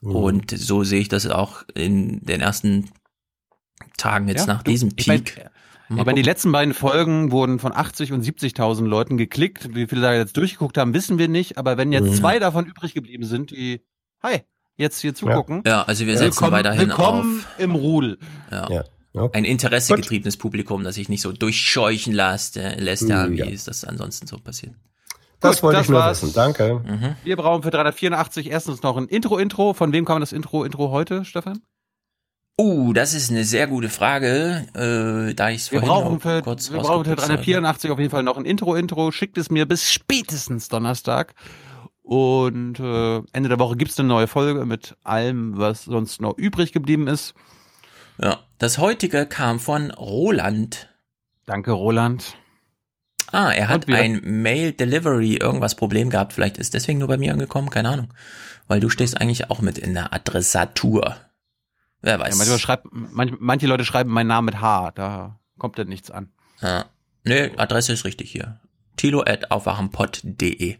Mhm. 0.08 0.16
Und 0.16 0.52
so 0.52 0.84
sehe 0.84 1.00
ich 1.02 1.10
das 1.10 1.28
auch 1.28 1.64
in 1.74 2.22
den 2.26 2.42
ersten 2.42 2.90
Tagen 3.98 4.28
jetzt 4.28 4.48
Ja, 4.48 4.54
nach 4.56 4.64
du, 4.64 4.72
diesem 4.72 4.92
ich 4.96 5.08
mein, 5.08 5.24
Peak. 5.24 5.46
Ich 5.90 5.96
meine, 5.96 6.16
die 6.16 6.22
letzten 6.22 6.52
beiden 6.52 6.74
Folgen 6.74 7.32
wurden 7.32 7.60
von 7.60 7.72
80 7.74 8.12
und 8.12 8.22
70.000 8.24 8.86
Leuten 8.86 9.16
geklickt. 9.18 9.74
Wie 9.74 9.88
viele 9.88 10.02
da 10.02 10.14
jetzt 10.14 10.36
durchgeguckt 10.36 10.78
haben, 10.78 10.94
wissen 10.94 11.18
wir 11.18 11.30
nicht. 11.30 11.58
Aber 11.58 11.78
wenn 11.78 11.92
jetzt 11.94 12.10
Mhm. 12.10 12.14
zwei 12.16 12.40
davon 12.40 12.66
übrig 12.66 12.94
geblieben 12.94 13.24
sind, 13.24 13.52
die, 13.52 13.82
hi, 14.22 14.42
jetzt 14.76 15.00
hier 15.00 15.16
zugucken. 15.16 15.64
Ja, 15.66 15.84
also 15.84 16.06
wir 16.06 16.18
setzen 16.18 16.32
willkommen, 16.42 16.52
weiterhin 16.52 16.80
willkommen 16.90 17.40
auf. 17.40 17.60
im 17.60 17.76
Rudel. 17.76 18.18
Ja. 18.52 18.84
Ein 19.34 19.46
interessegetriebenes 19.46 20.38
Publikum, 20.38 20.84
das 20.84 20.96
sich 20.96 21.10
nicht 21.10 21.22
so 21.22 21.32
durchscheuchen 21.32 22.14
lässt, 22.14 22.58
äh, 22.58 22.76
lässt 22.80 23.08
ja, 23.10 23.26
Mhm, 23.26 23.32
wie 23.34 23.38
ja. 23.38 23.46
ist 23.46 23.68
das 23.68 23.84
ansonsten 23.86 24.28
so 24.28 24.38
passiert. 24.38 24.74
Das 25.40 25.58
Gut, 25.58 25.64
wollte 25.64 25.78
das 25.78 25.86
ich 25.86 25.90
nur 25.92 26.00
war's. 26.00 26.22
wissen. 26.24 26.34
Danke. 26.34 26.82
Mhm. 26.84 27.16
Wir 27.24 27.36
brauchen 27.36 27.64
für 27.64 27.70
384 27.70 28.50
erstens 28.50 28.82
noch 28.82 28.98
ein 28.98 29.08
Intro-Intro. 29.08 29.74
Von 29.74 29.94
wem 29.94 30.06
kam 30.06 30.20
das 30.20 30.32
Intro-Intro 30.32 30.90
heute, 30.92 31.26
Stefan? 31.26 31.62
Uh, 32.60 32.92
das 32.92 33.14
ist 33.14 33.30
eine 33.30 33.44
sehr 33.44 33.68
gute 33.68 33.88
Frage, 33.88 34.66
äh, 34.74 35.36
da 35.36 35.50
ich 35.50 35.62
es 35.62 35.72
Wir 35.72 35.80
vorhin 35.82 36.04
brauchen 36.04 36.20
für, 36.20 36.42
kurz 36.42 36.72
wir 36.72 36.80
brauchen 36.80 37.04
für 37.06 37.12
rausgeputzt 37.12 37.30
habe. 37.30 37.38
384 37.38 37.92
auf 37.92 38.00
jeden 38.00 38.10
Fall 38.10 38.24
noch 38.24 38.36
ein 38.36 38.46
Intro-Intro. 38.46 39.12
Schickt 39.12 39.38
es 39.38 39.52
mir 39.52 39.68
bis 39.68 39.92
spätestens 39.92 40.68
Donnerstag. 40.68 41.36
Und 42.02 42.80
äh, 42.80 43.22
Ende 43.34 43.50
der 43.50 43.60
Woche 43.60 43.76
gibt's 43.76 44.00
eine 44.00 44.08
neue 44.08 44.28
Folge 44.28 44.66
mit 44.66 44.96
allem, 45.04 45.58
was 45.58 45.84
sonst 45.84 46.20
noch 46.20 46.36
übrig 46.38 46.72
geblieben 46.72 47.06
ist. 47.08 47.36
Ja, 48.20 48.40
das 48.58 48.80
heutige 48.80 49.28
kam 49.28 49.60
von 49.60 49.92
Roland. 49.92 50.90
Danke, 51.46 51.74
Roland. 51.74 52.38
Ah, 53.32 53.52
er 53.52 53.68
hat 53.68 53.90
ein 53.90 54.22
Mail 54.42 54.72
Delivery 54.72 55.36
irgendwas 55.36 55.76
Problem 55.76 56.10
gehabt. 56.10 56.34
Vielleicht 56.34 56.58
ist 56.58 56.74
deswegen 56.74 57.00
nur 57.00 57.08
bei 57.10 57.18
mir 57.18 57.34
angekommen, 57.34 57.70
keine 57.70 57.90
Ahnung. 57.90 58.14
Weil 58.68 58.80
du 58.80 58.90
stehst 58.90 59.20
eigentlich 59.20 59.50
auch 59.50 59.60
mit 59.62 59.78
in 59.78 59.94
der 59.94 60.14
Adressatur. 60.14 61.18
Wer 62.02 62.14
Ja, 62.14 62.20
weiß. 62.20 62.38
manchmal 62.38 62.60
schreibt, 62.60 62.86
manch, 62.92 63.34
manche 63.40 63.68
Leute 63.68 63.84
schreiben 63.86 64.12
meinen 64.12 64.28
Namen 64.28 64.46
mit 64.46 64.62
H, 64.62 64.92
da 64.92 65.40
kommt 65.58 65.78
dann 65.78 65.88
nichts 65.88 66.12
an. 66.12 66.32
Ja. 66.62 66.86
Nee, 67.24 67.52
Adresse 67.58 67.94
ist 67.94 68.06
richtig 68.06 68.32
hier. 68.32 68.60
Tilo 68.96 69.22
at 69.22 69.52
aufwachenpod.de. 69.52 70.78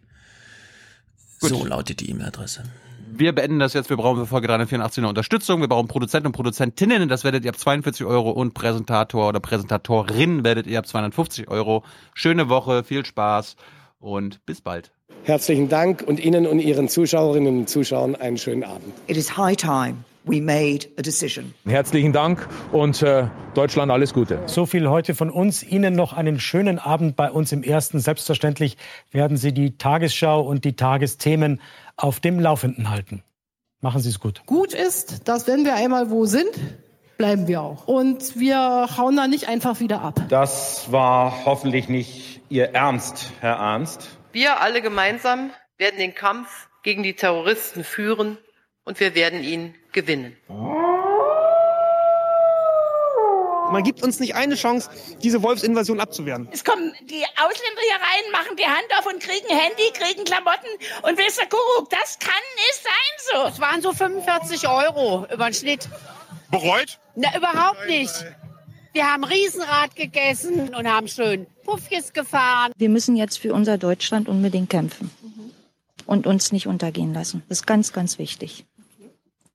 So 1.40 1.66
lautet 1.66 2.00
die 2.00 2.10
E-Mail-Adresse. 2.10 2.64
Wir 3.10 3.34
beenden 3.34 3.60
das 3.60 3.74
jetzt. 3.74 3.90
Wir 3.90 3.98
brauchen 3.98 4.20
für 4.20 4.26
Folge 4.26 4.48
384 4.48 5.00
eine 5.00 5.08
Unterstützung. 5.08 5.62
Wir 5.62 5.68
brauchen 5.68 5.88
Produzenten 5.88 6.28
und 6.28 6.34
Produzentinnen. 6.34 7.08
Das 7.08 7.24
werdet 7.24 7.46
ihr 7.46 7.50
ab 7.50 7.58
42 7.58 8.06
Euro. 8.06 8.32
Und 8.32 8.54
Präsentator 8.54 9.30
oder 9.30 9.40
Präsentatorin 9.40 10.44
werdet 10.44 10.68
ihr 10.68 10.80
ab 10.80 10.88
250 10.88 11.48
Euro. 11.48 11.84
Schöne 12.14 12.50
Woche, 12.50 12.84
viel 12.84 13.06
Spaß 13.06 13.56
und 14.00 14.46
bis 14.46 14.62
bald. 14.62 14.92
Herzlichen 15.24 15.70
Dank 15.70 16.04
und 16.06 16.20
Ihnen 16.20 16.46
und 16.46 16.60
Ihren 16.60 16.90
Zuschauerinnen 16.90 17.60
und 17.60 17.70
Zuschauern 17.70 18.16
einen 18.16 18.38
schönen 18.38 18.64
Abend. 18.64 18.94
It 19.08 19.18
is 19.18 19.38
high 19.38 19.56
time 19.56 20.04
we 20.28 20.42
made 20.42 20.88
a 20.98 21.02
decision. 21.02 21.54
Herzlichen 21.66 22.14
Dank 22.14 22.48
und 22.72 23.02
äh, 23.02 23.28
Deutschland 23.54 23.92
alles 23.92 24.14
Gute. 24.14 24.42
So 24.46 24.66
viel 24.66 24.90
heute 24.90 25.16
von 25.16 25.30
uns. 25.30 25.64
Ihnen 25.64 25.96
noch 25.96 26.14
einen 26.14 26.40
schönen 26.40 26.80
Abend 26.80 27.16
bei 27.16 27.32
uns 27.32 27.52
im 27.52 27.64
Ersten. 27.64 28.00
Selbstverständlich 28.00 28.78
werden 29.12 29.38
Sie 29.38 29.54
die 29.54 29.78
Tagesschau 29.78 30.42
und 30.42 30.66
die 30.66 30.76
Tagesthemen 30.76 31.62
auf 31.96 32.20
dem 32.20 32.40
Laufenden 32.40 32.90
halten. 32.90 33.24
Machen 33.82 34.02
Sie 34.02 34.10
es 34.10 34.20
gut. 34.20 34.42
Gut 34.46 34.74
ist, 34.74 35.28
dass 35.28 35.48
wenn 35.48 35.64
wir 35.64 35.76
einmal 35.76 36.10
wo 36.10 36.26
sind, 36.26 36.50
bleiben 37.18 37.48
wir 37.48 37.62
auch. 37.62 37.88
Und 37.88 38.40
wir 38.40 38.88
hauen 38.98 39.16
da 39.16 39.28
nicht 39.28 39.48
einfach 39.48 39.80
wieder 39.80 40.02
ab. 40.02 40.22
Das 40.30 40.92
war 40.92 41.46
hoffentlich 41.46 41.90
nicht 41.90 42.42
Ihr 42.50 42.74
Ernst, 42.74 43.32
Herr 43.40 43.56
Ernst. 43.56 44.18
Wir 44.32 44.62
alle 44.62 44.82
gemeinsam 44.82 45.52
werden 45.78 45.98
den 45.98 46.16
Kampf 46.16 46.70
gegen 46.84 47.04
die 47.04 47.14
Terroristen 47.14 47.84
führen 47.84 48.38
und 48.88 49.02
wir 49.02 49.14
werden 49.16 49.44
ihn 49.44 49.76
gewinnen. 49.92 50.38
Man 53.70 53.84
gibt 53.84 54.02
uns 54.02 54.22
nicht 54.22 54.34
eine 54.34 54.56
Chance, 54.56 54.90
diese 55.22 55.44
Wolfsinvasion 55.44 56.00
abzuwehren. 56.00 56.48
Es 56.54 56.64
kommen 56.64 56.94
die 57.02 57.26
Ausländer 57.36 57.82
hier 57.82 57.96
rein, 57.96 58.32
machen 58.32 58.56
die 58.58 58.66
Hand 58.66 58.88
auf 58.98 59.06
und 59.06 59.20
kriegen 59.20 59.50
Handy, 59.50 59.92
kriegen 59.92 60.24
Klamotten 60.24 60.70
und 61.02 61.20
ihr, 61.20 61.50
Kuckuck, 61.50 61.90
das 61.90 62.18
kann 62.20 62.34
nicht 62.56 62.82
sein 62.82 62.94
so. 63.34 63.48
Es 63.50 63.60
waren 63.60 63.82
so 63.82 63.92
45 63.92 64.70
Euro 64.70 65.28
über 65.34 65.50
den 65.50 65.54
Schnitt. 65.54 65.90
Bereut? 66.50 66.98
Na, 67.16 67.36
überhaupt 67.36 67.86
nicht. 67.88 68.14
Wir 68.94 69.12
haben 69.12 69.26
Riesenrad 69.26 69.98
gegessen 69.98 70.74
und 70.74 70.88
haben 70.88 71.10
schön 71.10 71.46
Puffjes 71.66 72.14
gefahren. 72.14 72.72
Wir 72.78 72.88
müssen 72.88 73.18
jetzt 73.18 73.38
für 73.38 73.54
unser 73.54 73.78
Deutschland 73.78 74.30
unbedingt 74.30 74.70
kämpfen 74.70 75.12
und 76.06 76.26
uns 76.26 76.54
nicht 76.54 76.68
untergehen 76.68 77.14
lassen. 77.14 77.44
Das 77.50 77.60
ist 77.60 77.68
ganz, 77.68 77.92
ganz 77.92 78.18
wichtig, 78.18 78.66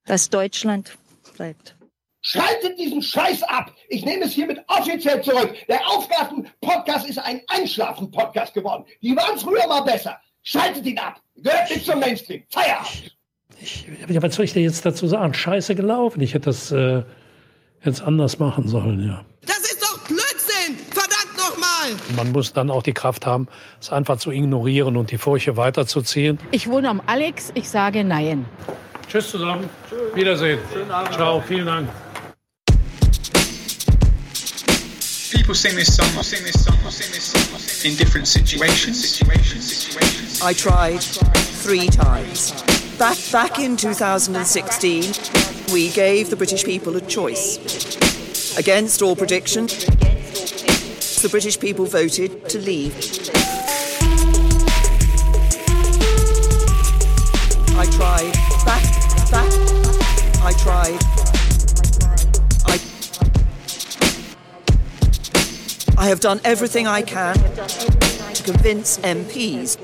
dass 0.06 0.30
Deutschland 0.30 0.96
bleibt. 1.36 1.76
Schaltet 2.24 2.78
diesen 2.78 3.02
Scheiß 3.02 3.42
ab! 3.42 3.74
Ich 3.88 4.04
nehme 4.04 4.24
es 4.24 4.32
hiermit 4.32 4.62
offiziell 4.68 5.20
zurück. 5.22 5.54
Der 5.68 5.80
Aufgaben-Podcast 5.88 7.08
ist 7.08 7.18
ein 7.18 7.40
Einschlafen-Podcast 7.48 8.54
geworden. 8.54 8.84
Die 9.02 9.16
waren 9.16 9.36
früher 9.38 9.66
mal 9.66 9.80
besser. 9.80 10.20
Schaltet 10.44 10.86
ihn 10.86 10.98
ab! 10.98 11.20
Gehört 11.36 11.70
nicht 11.70 11.84
zum 11.84 11.98
Mainstream. 11.98 12.44
Feierabend! 12.48 13.16
Ja, 14.08 14.22
was 14.22 14.36
soll 14.36 14.44
ich 14.44 14.52
dir 14.52 14.62
jetzt 14.62 14.86
dazu 14.86 15.06
sagen? 15.08 15.34
Scheiße 15.34 15.74
gelaufen. 15.74 16.20
Ich 16.20 16.34
hätte 16.34 16.46
das 16.46 16.70
äh, 16.70 17.02
jetzt 17.84 18.02
anders 18.02 18.38
machen 18.38 18.68
sollen, 18.68 19.04
ja. 19.04 19.24
Das 19.44 19.58
ist 19.58 19.82
doch 19.82 19.98
Blödsinn! 20.06 20.76
Verdammt 20.90 21.36
nochmal! 21.36 22.16
Man 22.16 22.30
muss 22.32 22.52
dann 22.52 22.70
auch 22.70 22.84
die 22.84 22.92
Kraft 22.92 23.26
haben, 23.26 23.48
es 23.80 23.90
einfach 23.90 24.18
zu 24.18 24.30
ignorieren 24.30 24.96
und 24.96 25.10
die 25.10 25.18
Furche 25.18 25.56
weiterzuziehen. 25.56 26.38
Ich 26.52 26.68
wohne 26.68 26.88
am 26.88 27.02
Alex, 27.06 27.50
ich 27.54 27.68
sage 27.68 28.04
nein. 28.04 28.46
Tschüss 29.12 29.30
zusammen. 29.30 29.68
Wiedersehen. 30.14 30.58
Ciao, 31.14 31.42
vielen 31.46 31.66
Dank. 31.66 31.88
People 35.30 35.54
sing 35.54 35.76
this 35.76 35.94
song, 35.94 36.06
sing 36.22 36.42
this 36.42 36.64
song, 36.64 36.78
sing 36.88 37.12
this 37.12 37.30
song 37.30 37.42
in 37.84 37.94
different 37.98 38.26
situations. 38.26 39.20
I 40.42 40.54
tried 40.54 41.02
three 41.02 41.88
times. 41.88 42.54
Back, 42.98 43.18
back 43.30 43.58
in 43.58 43.76
2016, 43.76 45.12
we 45.74 45.90
gave 45.90 46.30
the 46.30 46.36
British 46.36 46.64
people 46.64 46.96
a 46.96 47.02
choice. 47.02 47.58
Against 48.56 49.02
all 49.02 49.14
prediction, 49.14 49.66
the 49.66 51.28
British 51.30 51.60
people 51.60 51.84
voted 51.84 52.48
to 52.48 52.58
leave. 52.58 53.51
I. 60.82 60.98
I. 65.96 66.08
Have 66.08 66.18
done 66.18 66.40
everything 66.44 66.88
I 66.88 67.02
can 67.02 67.36
to 67.36 68.42
convince 68.42 68.98
MPs 68.98 69.76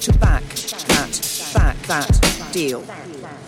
to 0.00 0.12
back 0.18 0.42
that, 0.88 1.52
back 1.54 1.76
that 1.86 2.50
deal. 2.52 2.82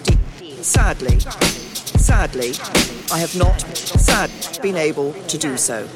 De- 0.04 0.62
sadly, 0.62 1.18
sadly, 1.18 2.52
I 3.12 3.18
have 3.18 3.34
not 3.34 3.60
sad 3.60 4.30
been 4.62 4.76
able 4.76 5.12
to 5.12 5.36
do 5.36 5.56
so. 5.56 5.88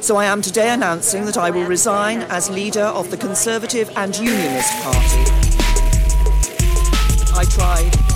So 0.00 0.16
I 0.16 0.26
am 0.26 0.40
today 0.40 0.70
announcing 0.70 1.24
that 1.24 1.36
I 1.36 1.50
will 1.50 1.66
resign 1.66 2.22
as 2.30 2.48
leader 2.48 2.84
of 2.84 3.10
the 3.10 3.16
Conservative 3.16 3.90
and 3.96 4.16
Unionist 4.16 4.72
Party. 4.84 5.24
I 7.36 7.44
tried 7.50 8.13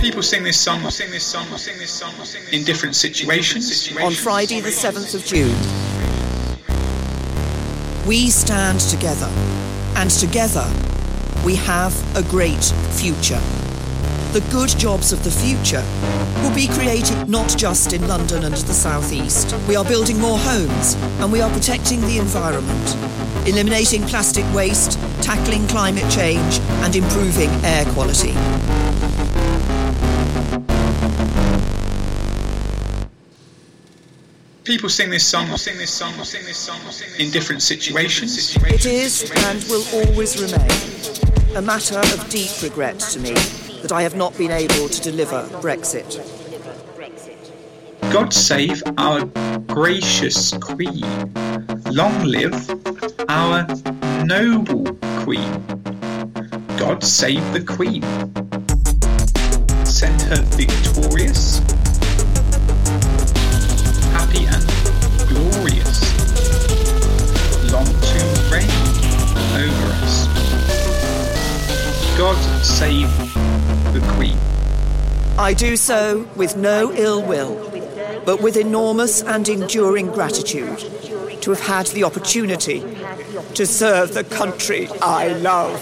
People 0.00 0.22
sing 0.22 0.42
this 0.42 0.58
song, 0.58 0.80
sing 0.90 1.10
this 1.10 1.26
song, 1.26 1.44
sing 1.58 1.78
this 1.78 1.90
song 1.90 2.14
in 2.52 2.64
different 2.64 2.96
situations. 2.96 3.92
on 4.00 4.12
Friday, 4.14 4.60
the 4.60 4.70
7th 4.70 5.14
of 5.14 5.22
June. 5.26 5.54
We 8.06 8.30
stand 8.30 8.80
together, 8.80 9.28
and 9.96 10.10
together 10.10 10.66
we 11.44 11.54
have 11.56 11.94
a 12.16 12.22
great 12.22 12.64
future. 12.92 13.40
The 14.32 14.42
good 14.50 14.70
jobs 14.70 15.12
of 15.12 15.22
the 15.22 15.30
future 15.30 15.84
will 16.42 16.54
be 16.54 16.66
created 16.68 17.28
not 17.28 17.54
just 17.58 17.92
in 17.92 18.08
London 18.08 18.44
and 18.44 18.54
the 18.54 18.72
South 18.72 19.12
East. 19.12 19.54
We 19.68 19.76
are 19.76 19.84
building 19.84 20.18
more 20.18 20.38
homes 20.38 20.94
and 21.20 21.30
we 21.30 21.42
are 21.42 21.50
protecting 21.50 22.00
the 22.00 22.16
environment, 22.16 22.96
eliminating 23.46 24.04
plastic 24.04 24.46
waste, 24.54 24.98
tackling 25.20 25.66
climate 25.68 26.10
change, 26.10 26.58
and 26.84 26.96
improving 26.96 27.50
air 27.64 27.84
quality. 27.92 28.34
People 34.64 34.90
sing 34.90 35.08
this 35.10 35.26
song, 35.26 35.46
sing 35.56 35.78
this 35.78 35.90
song, 35.90 36.12
sing 36.22 36.44
this 36.44 36.58
song 36.58 36.78
in 37.18 37.30
different 37.30 37.62
situations. 37.62 38.56
It 38.56 38.84
is 38.84 39.30
and 39.46 39.64
will 39.64 39.84
always 39.94 40.40
remain 40.40 41.56
a 41.56 41.62
matter 41.62 41.98
of 41.98 42.28
deep 42.28 42.50
regret 42.62 42.98
to 43.00 43.20
me 43.20 43.32
that 43.82 43.90
I 43.90 44.02
have 44.02 44.16
not 44.16 44.36
been 44.36 44.50
able 44.50 44.88
to 44.88 45.00
deliver 45.00 45.42
Brexit. 45.60 46.20
God 48.12 48.34
save 48.34 48.82
our 48.98 49.24
gracious 49.66 50.52
Queen. 50.58 51.32
Long 51.90 52.22
live 52.24 52.54
our 53.28 53.66
noble 54.24 54.84
Queen. 55.24 55.50
God 56.76 57.02
save 57.02 57.52
the 57.52 57.64
Queen. 57.66 58.02
Send 59.86 60.20
her 60.22 60.42
victorious, 60.56 61.60
God 72.20 72.36
save 72.62 73.08
the 73.94 74.12
Queen. 74.14 74.36
I 75.38 75.54
do 75.54 75.74
so 75.74 76.28
with 76.36 76.54
no 76.54 76.92
ill 76.92 77.22
will, 77.22 77.54
but 78.26 78.42
with 78.42 78.58
enormous 78.58 79.22
and 79.22 79.48
enduring 79.48 80.08
gratitude 80.08 80.80
to 81.40 81.50
have 81.50 81.60
had 81.60 81.86
the 81.86 82.04
opportunity 82.04 82.80
to 83.54 83.64
serve 83.64 84.12
the 84.12 84.24
country 84.24 84.86
I 85.00 85.28
love. 85.28 85.80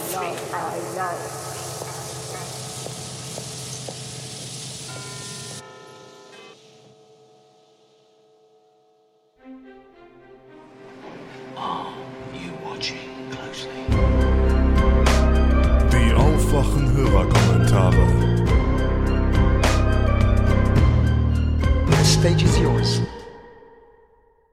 Stage 22.18 22.42
is 22.42 22.58
yours. 22.58 23.00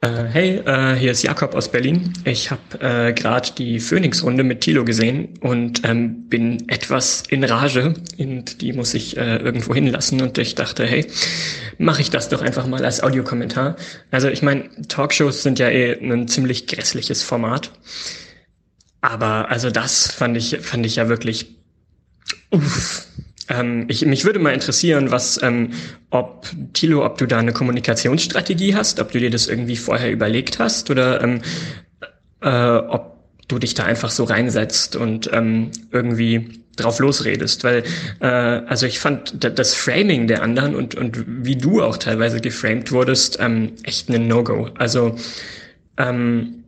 Äh, 0.01 0.25
hey, 0.25 0.49
äh, 0.65 0.95
hier 0.95 1.11
ist 1.11 1.23
Jakob 1.23 1.55
aus 1.55 1.71
Berlin. 1.71 2.13
Ich 2.23 2.51
habe 2.51 2.61
äh, 2.79 3.11
gerade 3.11 3.49
die 3.57 3.79
Phoenix-Runde 3.79 4.43
mit 4.43 4.61
Tilo 4.61 4.85
gesehen 4.85 5.39
und 5.41 5.81
ähm, 5.83 6.29
bin 6.29 6.69
etwas 6.69 7.23
in 7.27 7.43
Rage 7.43 7.95
und 8.19 8.61
die 8.61 8.71
muss 8.73 8.93
ich 8.93 9.17
irgendwo 9.17 9.73
hinlassen 9.73 10.21
und 10.21 10.37
ich 10.37 10.53
dachte, 10.53 10.85
hey, 10.85 11.07
mache 11.79 12.01
ich 12.01 12.11
das 12.11 12.29
doch 12.29 12.43
einfach 12.43 12.67
mal 12.67 12.85
als 12.85 13.01
Audiokommentar. 13.01 13.77
Also 14.11 14.27
ich 14.27 14.43
meine, 14.43 14.69
Talkshows 14.87 15.41
sind 15.41 15.57
ja 15.57 15.69
eh 15.69 15.93
ein 15.93 16.27
ziemlich 16.27 16.67
grässliches 16.67 17.23
Format. 17.23 17.71
Aber 19.01 19.49
also 19.49 19.71
das 19.71 20.11
fand 20.11 20.37
ich, 20.37 20.59
fand 20.61 20.85
ich 20.85 20.97
ja 20.97 21.09
wirklich. 21.09 21.55
Uff. 22.51 23.04
Ähm, 23.49 23.85
ich, 23.89 24.05
mich 24.05 24.25
würde 24.25 24.39
mal 24.39 24.53
interessieren, 24.53 25.11
was, 25.11 25.41
ähm, 25.43 25.71
ob 26.09 26.47
Tilo, 26.73 27.05
ob 27.05 27.17
du 27.17 27.25
da 27.27 27.37
eine 27.39 27.53
Kommunikationsstrategie 27.53 28.75
hast, 28.75 28.99
ob 28.99 29.11
du 29.11 29.19
dir 29.19 29.29
das 29.29 29.47
irgendwie 29.47 29.75
vorher 29.77 30.11
überlegt 30.11 30.59
hast 30.59 30.89
oder 30.89 31.21
ähm, 31.21 31.41
äh, 32.41 32.49
ob 32.49 33.15
du 33.47 33.59
dich 33.59 33.73
da 33.75 33.83
einfach 33.83 34.09
so 34.09 34.23
reinsetzt 34.23 34.95
und 34.95 35.29
ähm, 35.31 35.69
irgendwie 35.91 36.61
drauf 36.77 36.99
losredest, 36.99 37.63
weil 37.63 37.83
äh, 38.19 38.25
also 38.27 38.85
ich 38.87 38.99
fand 38.99 39.43
da- 39.43 39.49
das 39.49 39.75
Framing 39.75 40.27
der 40.27 40.41
anderen 40.41 40.75
und 40.75 40.95
und 40.95 41.23
wie 41.45 41.55
du 41.55 41.81
auch 41.83 41.97
teilweise 41.97 42.41
geframed 42.41 42.91
wurdest 42.91 43.37
ähm, 43.39 43.73
echt 43.83 44.09
ein 44.09 44.27
No-Go. 44.27 44.69
Also 44.77 45.15
ähm, 45.97 46.63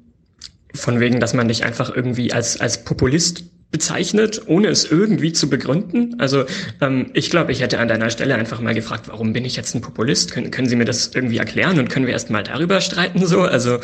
von 0.74 1.00
wegen, 1.00 1.20
dass 1.20 1.34
man 1.34 1.48
dich 1.48 1.64
einfach 1.66 1.94
irgendwie 1.96 2.32
als, 2.34 2.60
als 2.62 2.84
Populist 2.84 3.44
bezeichnet, 3.78 4.42
ohne 4.48 4.70
es 4.70 4.90
irgendwie 4.90 5.34
zu 5.34 5.52
begründen. 5.52 6.16
Also 6.20 6.46
ähm, 6.82 7.12
ich 7.14 7.30
glaube, 7.30 7.52
ich 7.52 7.62
hätte 7.62 7.78
an 7.78 7.88
deiner 7.88 8.10
Stelle 8.10 8.34
einfach 8.34 8.60
mal 8.60 8.74
gefragt, 8.74 9.08
warum 9.08 9.34
bin 9.34 9.46
ich 9.46 9.56
jetzt 9.56 9.76
ein 9.76 9.82
Populist? 9.82 10.32
Können, 10.32 10.50
können 10.50 10.68
Sie 10.68 10.76
mir 10.76 10.86
das 10.86 11.12
irgendwie 11.14 11.38
erklären 11.38 11.78
und 11.78 11.88
können 11.88 12.08
wir 12.08 12.14
erst 12.14 12.32
mal 12.32 12.42
darüber 12.42 12.82
streiten 12.82 13.24
so? 13.28 13.42
Also, 13.42 13.78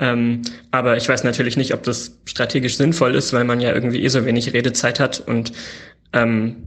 ähm, 0.00 0.42
aber 0.72 0.96
ich 0.96 1.08
weiß 1.08 1.22
natürlich 1.22 1.56
nicht, 1.56 1.72
ob 1.74 1.84
das 1.84 2.18
strategisch 2.24 2.76
sinnvoll 2.76 3.14
ist, 3.14 3.32
weil 3.32 3.44
man 3.44 3.60
ja 3.60 3.72
irgendwie 3.72 4.02
eh 4.02 4.08
so 4.08 4.24
wenig 4.24 4.52
Redezeit 4.52 4.98
hat 4.98 5.20
und 5.20 5.52
ähm, 6.12 6.66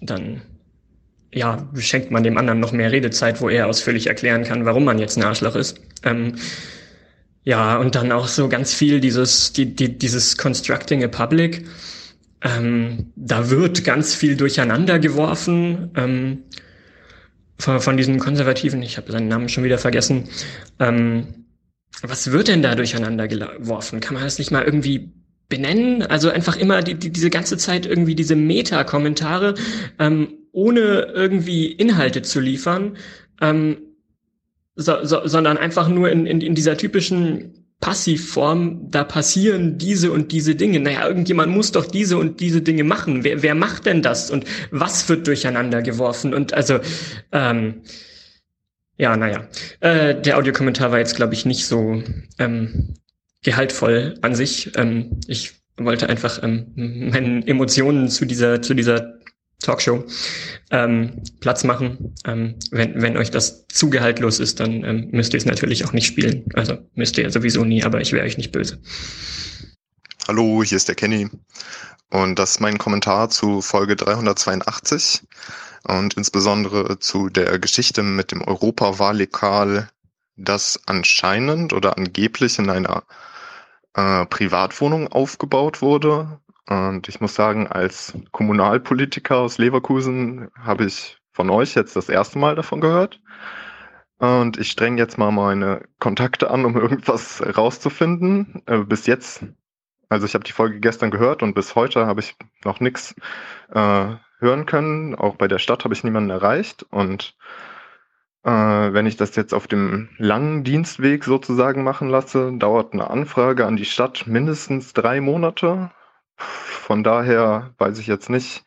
dann 0.00 0.42
ja, 1.32 1.68
schenkt 1.76 2.10
man 2.10 2.24
dem 2.24 2.36
anderen 2.36 2.58
noch 2.58 2.72
mehr 2.72 2.90
Redezeit, 2.90 3.40
wo 3.40 3.48
er 3.48 3.68
ausführlich 3.68 4.08
erklären 4.08 4.42
kann, 4.42 4.64
warum 4.64 4.84
man 4.84 4.98
jetzt 4.98 5.16
ein 5.16 5.22
Arschloch 5.22 5.54
ist. 5.54 5.78
Ähm, 6.02 6.34
ja, 7.44 7.76
und 7.78 7.94
dann 7.94 8.10
auch 8.10 8.26
so 8.26 8.48
ganz 8.48 8.74
viel 8.74 9.00
dieses, 9.00 9.52
die, 9.52 9.76
die, 9.76 9.96
dieses 9.96 10.36
Constructing 10.36 11.04
a 11.04 11.08
Public. 11.08 11.64
Ähm, 12.42 13.12
da 13.16 13.50
wird 13.50 13.84
ganz 13.84 14.14
viel 14.14 14.36
durcheinander 14.36 14.98
geworfen 14.98 15.90
ähm, 15.96 16.44
von, 17.58 17.80
von 17.80 17.96
diesem 17.96 18.18
Konservativen, 18.18 18.82
ich 18.82 18.96
habe 18.96 19.10
seinen 19.10 19.28
Namen 19.28 19.48
schon 19.48 19.64
wieder 19.64 19.78
vergessen. 19.78 20.28
Ähm, 20.78 21.46
was 22.02 22.30
wird 22.30 22.48
denn 22.48 22.62
da 22.62 22.74
durcheinander 22.74 23.26
geworfen? 23.26 24.00
Kann 24.00 24.14
man 24.14 24.22
das 24.22 24.38
nicht 24.38 24.52
mal 24.52 24.64
irgendwie 24.64 25.12
benennen? 25.48 26.02
Also 26.02 26.30
einfach 26.30 26.56
immer 26.56 26.82
die, 26.82 26.94
die, 26.94 27.10
diese 27.10 27.30
ganze 27.30 27.56
Zeit 27.56 27.86
irgendwie 27.86 28.14
diese 28.14 28.36
Meta-Kommentare, 28.36 29.54
ähm, 29.98 30.34
ohne 30.52 31.12
irgendwie 31.14 31.72
Inhalte 31.72 32.22
zu 32.22 32.38
liefern. 32.38 32.96
Ähm, 33.40 33.78
so, 34.76 35.04
so, 35.04 35.26
sondern 35.26 35.58
einfach 35.58 35.88
nur 35.88 36.08
in, 36.10 36.26
in, 36.26 36.40
in 36.40 36.54
dieser 36.54 36.76
typischen 36.76 37.57
Passivform, 37.80 38.90
da 38.90 39.04
passieren 39.04 39.78
diese 39.78 40.10
und 40.10 40.32
diese 40.32 40.56
Dinge. 40.56 40.80
Naja, 40.80 41.06
irgendjemand 41.06 41.52
muss 41.52 41.70
doch 41.70 41.86
diese 41.86 42.18
und 42.18 42.40
diese 42.40 42.60
Dinge 42.60 42.82
machen. 42.82 43.22
Wer, 43.22 43.42
wer 43.42 43.54
macht 43.54 43.86
denn 43.86 44.02
das? 44.02 44.30
Und 44.30 44.44
was 44.72 45.08
wird 45.08 45.26
durcheinander 45.28 45.80
geworfen? 45.82 46.34
Und 46.34 46.52
also, 46.54 46.80
ähm, 47.30 47.82
ja, 48.96 49.16
naja. 49.16 49.46
Äh, 49.78 50.20
der 50.20 50.38
Audiokommentar 50.38 50.90
war 50.90 50.98
jetzt, 50.98 51.14
glaube 51.14 51.34
ich, 51.34 51.46
nicht 51.46 51.66
so 51.66 52.02
ähm, 52.40 52.94
gehaltvoll 53.44 54.18
an 54.22 54.34
sich. 54.34 54.72
Ähm, 54.76 55.20
ich 55.28 55.52
wollte 55.76 56.08
einfach 56.08 56.42
ähm, 56.42 56.72
meinen 56.74 57.46
Emotionen 57.46 58.08
zu 58.08 58.24
dieser, 58.24 58.60
zu 58.60 58.74
dieser 58.74 59.17
Talkshow 59.60 60.04
ähm, 60.70 61.22
Platz 61.40 61.64
machen. 61.64 62.14
Ähm, 62.24 62.54
wenn, 62.70 63.00
wenn 63.02 63.16
euch 63.16 63.30
das 63.30 63.66
zu 63.66 63.90
gehaltlos 63.90 64.38
ist, 64.38 64.60
dann 64.60 64.84
ähm, 64.84 65.08
müsst 65.10 65.34
ihr 65.34 65.38
es 65.38 65.46
natürlich 65.46 65.84
auch 65.84 65.92
nicht 65.92 66.06
spielen. 66.06 66.44
Also 66.54 66.78
müsst 66.94 67.18
ihr 67.18 67.30
sowieso 67.30 67.64
nie, 67.64 67.82
aber 67.84 68.00
ich 68.00 68.12
wäre 68.12 68.24
euch 68.24 68.36
nicht 68.36 68.52
böse. 68.52 68.78
Hallo, 70.28 70.62
hier 70.62 70.76
ist 70.76 70.88
der 70.88 70.94
Kenny. 70.94 71.28
Und 72.10 72.38
das 72.38 72.52
ist 72.52 72.60
mein 72.60 72.78
Kommentar 72.78 73.30
zu 73.30 73.60
Folge 73.60 73.96
382 73.96 75.22
und 75.84 76.14
insbesondere 76.14 76.98
zu 76.98 77.28
der 77.28 77.58
Geschichte 77.58 78.02
mit 78.02 78.32
dem 78.32 78.42
Europawahllokal, 78.42 79.90
das 80.36 80.80
anscheinend 80.86 81.72
oder 81.72 81.96
angeblich 81.98 82.58
in 82.58 82.70
einer 82.70 83.04
äh, 83.94 84.24
Privatwohnung 84.26 85.08
aufgebaut 85.08 85.82
wurde. 85.82 86.40
Und 86.68 87.08
ich 87.08 87.20
muss 87.20 87.34
sagen, 87.34 87.66
als 87.66 88.12
Kommunalpolitiker 88.30 89.38
aus 89.38 89.56
Leverkusen 89.56 90.50
habe 90.54 90.84
ich 90.84 91.18
von 91.32 91.48
euch 91.50 91.74
jetzt 91.74 91.96
das 91.96 92.08
erste 92.08 92.38
Mal 92.38 92.56
davon 92.56 92.80
gehört. 92.80 93.20
Und 94.18 94.58
ich 94.58 94.70
streng 94.70 94.98
jetzt 94.98 95.16
mal 95.16 95.30
meine 95.30 95.82
Kontakte 95.98 96.50
an, 96.50 96.64
um 96.64 96.76
irgendwas 96.80 97.42
rauszufinden. 97.56 98.62
Äh, 98.66 98.78
bis 98.78 99.06
jetzt, 99.06 99.44
also 100.08 100.26
ich 100.26 100.34
habe 100.34 100.44
die 100.44 100.52
Folge 100.52 100.80
gestern 100.80 101.10
gehört 101.10 101.42
und 101.42 101.54
bis 101.54 101.74
heute 101.74 102.06
habe 102.06 102.20
ich 102.20 102.36
noch 102.64 102.80
nichts 102.80 103.14
äh, 103.72 104.16
hören 104.40 104.66
können. 104.66 105.14
Auch 105.14 105.36
bei 105.36 105.48
der 105.48 105.58
Stadt 105.58 105.84
habe 105.84 105.94
ich 105.94 106.04
niemanden 106.04 106.30
erreicht. 106.30 106.84
Und 106.90 107.34
äh, 108.42 108.50
wenn 108.50 109.06
ich 109.06 109.16
das 109.16 109.36
jetzt 109.36 109.54
auf 109.54 109.68
dem 109.68 110.10
langen 110.18 110.64
Dienstweg 110.64 111.24
sozusagen 111.24 111.82
machen 111.82 112.10
lasse, 112.10 112.52
dauert 112.58 112.92
eine 112.92 113.08
Anfrage 113.08 113.64
an 113.64 113.76
die 113.76 113.86
Stadt 113.86 114.26
mindestens 114.26 114.92
drei 114.92 115.20
Monate. 115.22 115.92
Von 116.38 117.04
daher 117.04 117.74
weiß 117.78 117.98
ich 117.98 118.06
jetzt 118.06 118.30
nicht, 118.30 118.64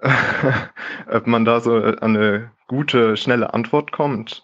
ob 1.10 1.26
man 1.26 1.44
da 1.44 1.60
so 1.60 1.76
eine 1.76 2.50
gute, 2.68 3.16
schnelle 3.16 3.54
Antwort 3.54 3.92
kommt. 3.92 4.42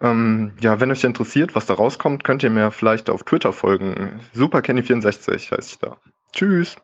Ähm, 0.00 0.52
ja, 0.60 0.80
wenn 0.80 0.90
euch 0.90 1.04
interessiert, 1.04 1.54
was 1.54 1.66
da 1.66 1.74
rauskommt, 1.74 2.24
könnt 2.24 2.42
ihr 2.42 2.50
mir 2.50 2.70
vielleicht 2.70 3.08
auf 3.10 3.22
Twitter 3.22 3.52
folgen. 3.52 4.20
SuperKenny64 4.34 5.52
heißt 5.52 5.72
ich 5.72 5.78
da. 5.78 5.96
Tschüss. 6.32 6.76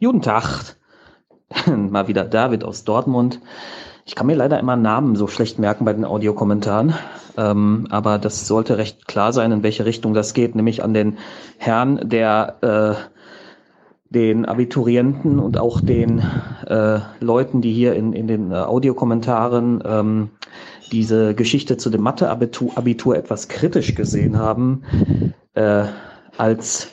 Guten 0.00 0.22
Tag. 0.22 0.76
Mal 1.66 2.08
wieder 2.08 2.24
David 2.24 2.64
aus 2.64 2.84
Dortmund. 2.84 3.40
Ich 4.04 4.14
kann 4.14 4.26
mir 4.26 4.34
leider 4.34 4.58
immer 4.58 4.76
Namen 4.76 5.16
so 5.16 5.26
schlecht 5.28 5.58
merken 5.58 5.84
bei 5.84 5.92
den 5.92 6.04
Audiokommentaren. 6.04 6.94
Ähm, 7.36 7.86
aber 7.90 8.18
das 8.18 8.46
sollte 8.46 8.78
recht 8.78 9.06
klar 9.06 9.32
sein, 9.32 9.52
in 9.52 9.62
welche 9.62 9.84
Richtung 9.84 10.12
das 10.14 10.34
geht, 10.34 10.54
nämlich 10.54 10.82
an 10.82 10.92
den 10.92 11.18
Herrn, 11.58 12.00
der 12.08 12.56
äh, 12.60 13.12
den 14.10 14.44
Abiturienten 14.44 15.38
und 15.38 15.56
auch 15.58 15.80
den 15.80 16.22
äh, 16.66 16.98
Leuten, 17.20 17.62
die 17.62 17.72
hier 17.72 17.94
in, 17.94 18.12
in 18.12 18.26
den 18.26 18.52
äh, 18.52 18.56
Audiokommentaren 18.56 19.82
ähm, 19.86 20.30
diese 20.90 21.34
Geschichte 21.34 21.78
zu 21.78 21.88
dem 21.88 22.02
Mathe-Abitur 22.02 22.76
Abitur 22.76 23.16
etwas 23.16 23.48
kritisch 23.48 23.94
gesehen 23.94 24.36
haben, 24.36 24.82
äh, 25.54 25.84
als 26.36 26.92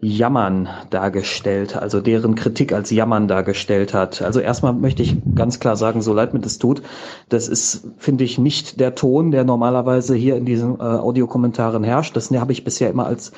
Jammern 0.00 0.68
dargestellt, 0.90 1.76
also 1.76 2.00
deren 2.00 2.36
Kritik 2.36 2.72
als 2.72 2.90
Jammern 2.90 3.26
dargestellt 3.26 3.94
hat. 3.94 4.22
Also 4.22 4.38
erstmal 4.38 4.72
möchte 4.72 5.02
ich 5.02 5.16
ganz 5.34 5.58
klar 5.58 5.76
sagen, 5.76 6.02
so 6.02 6.14
leid 6.14 6.34
mir 6.34 6.40
das 6.40 6.58
tut, 6.58 6.82
das 7.28 7.48
ist, 7.48 7.88
finde 7.96 8.22
ich, 8.22 8.38
nicht 8.38 8.78
der 8.78 8.94
Ton, 8.94 9.32
der 9.32 9.42
normalerweise 9.42 10.14
hier 10.14 10.36
in 10.36 10.44
diesen 10.44 10.78
äh, 10.78 10.82
Audiokommentaren 10.82 11.82
herrscht. 11.82 12.14
Das 12.16 12.30
habe 12.30 12.52
ich 12.52 12.62
bisher 12.62 12.90
immer 12.90 13.06
als 13.06 13.32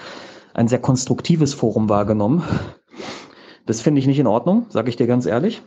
ein 0.52 0.68
sehr 0.68 0.80
konstruktives 0.80 1.54
Forum 1.54 1.88
wahrgenommen. 1.88 2.42
Das 3.64 3.80
finde 3.80 4.00
ich 4.00 4.06
nicht 4.06 4.18
in 4.18 4.26
Ordnung, 4.26 4.66
sage 4.68 4.90
ich 4.90 4.96
dir 4.96 5.06
ganz 5.06 5.24
ehrlich. 5.24 5.62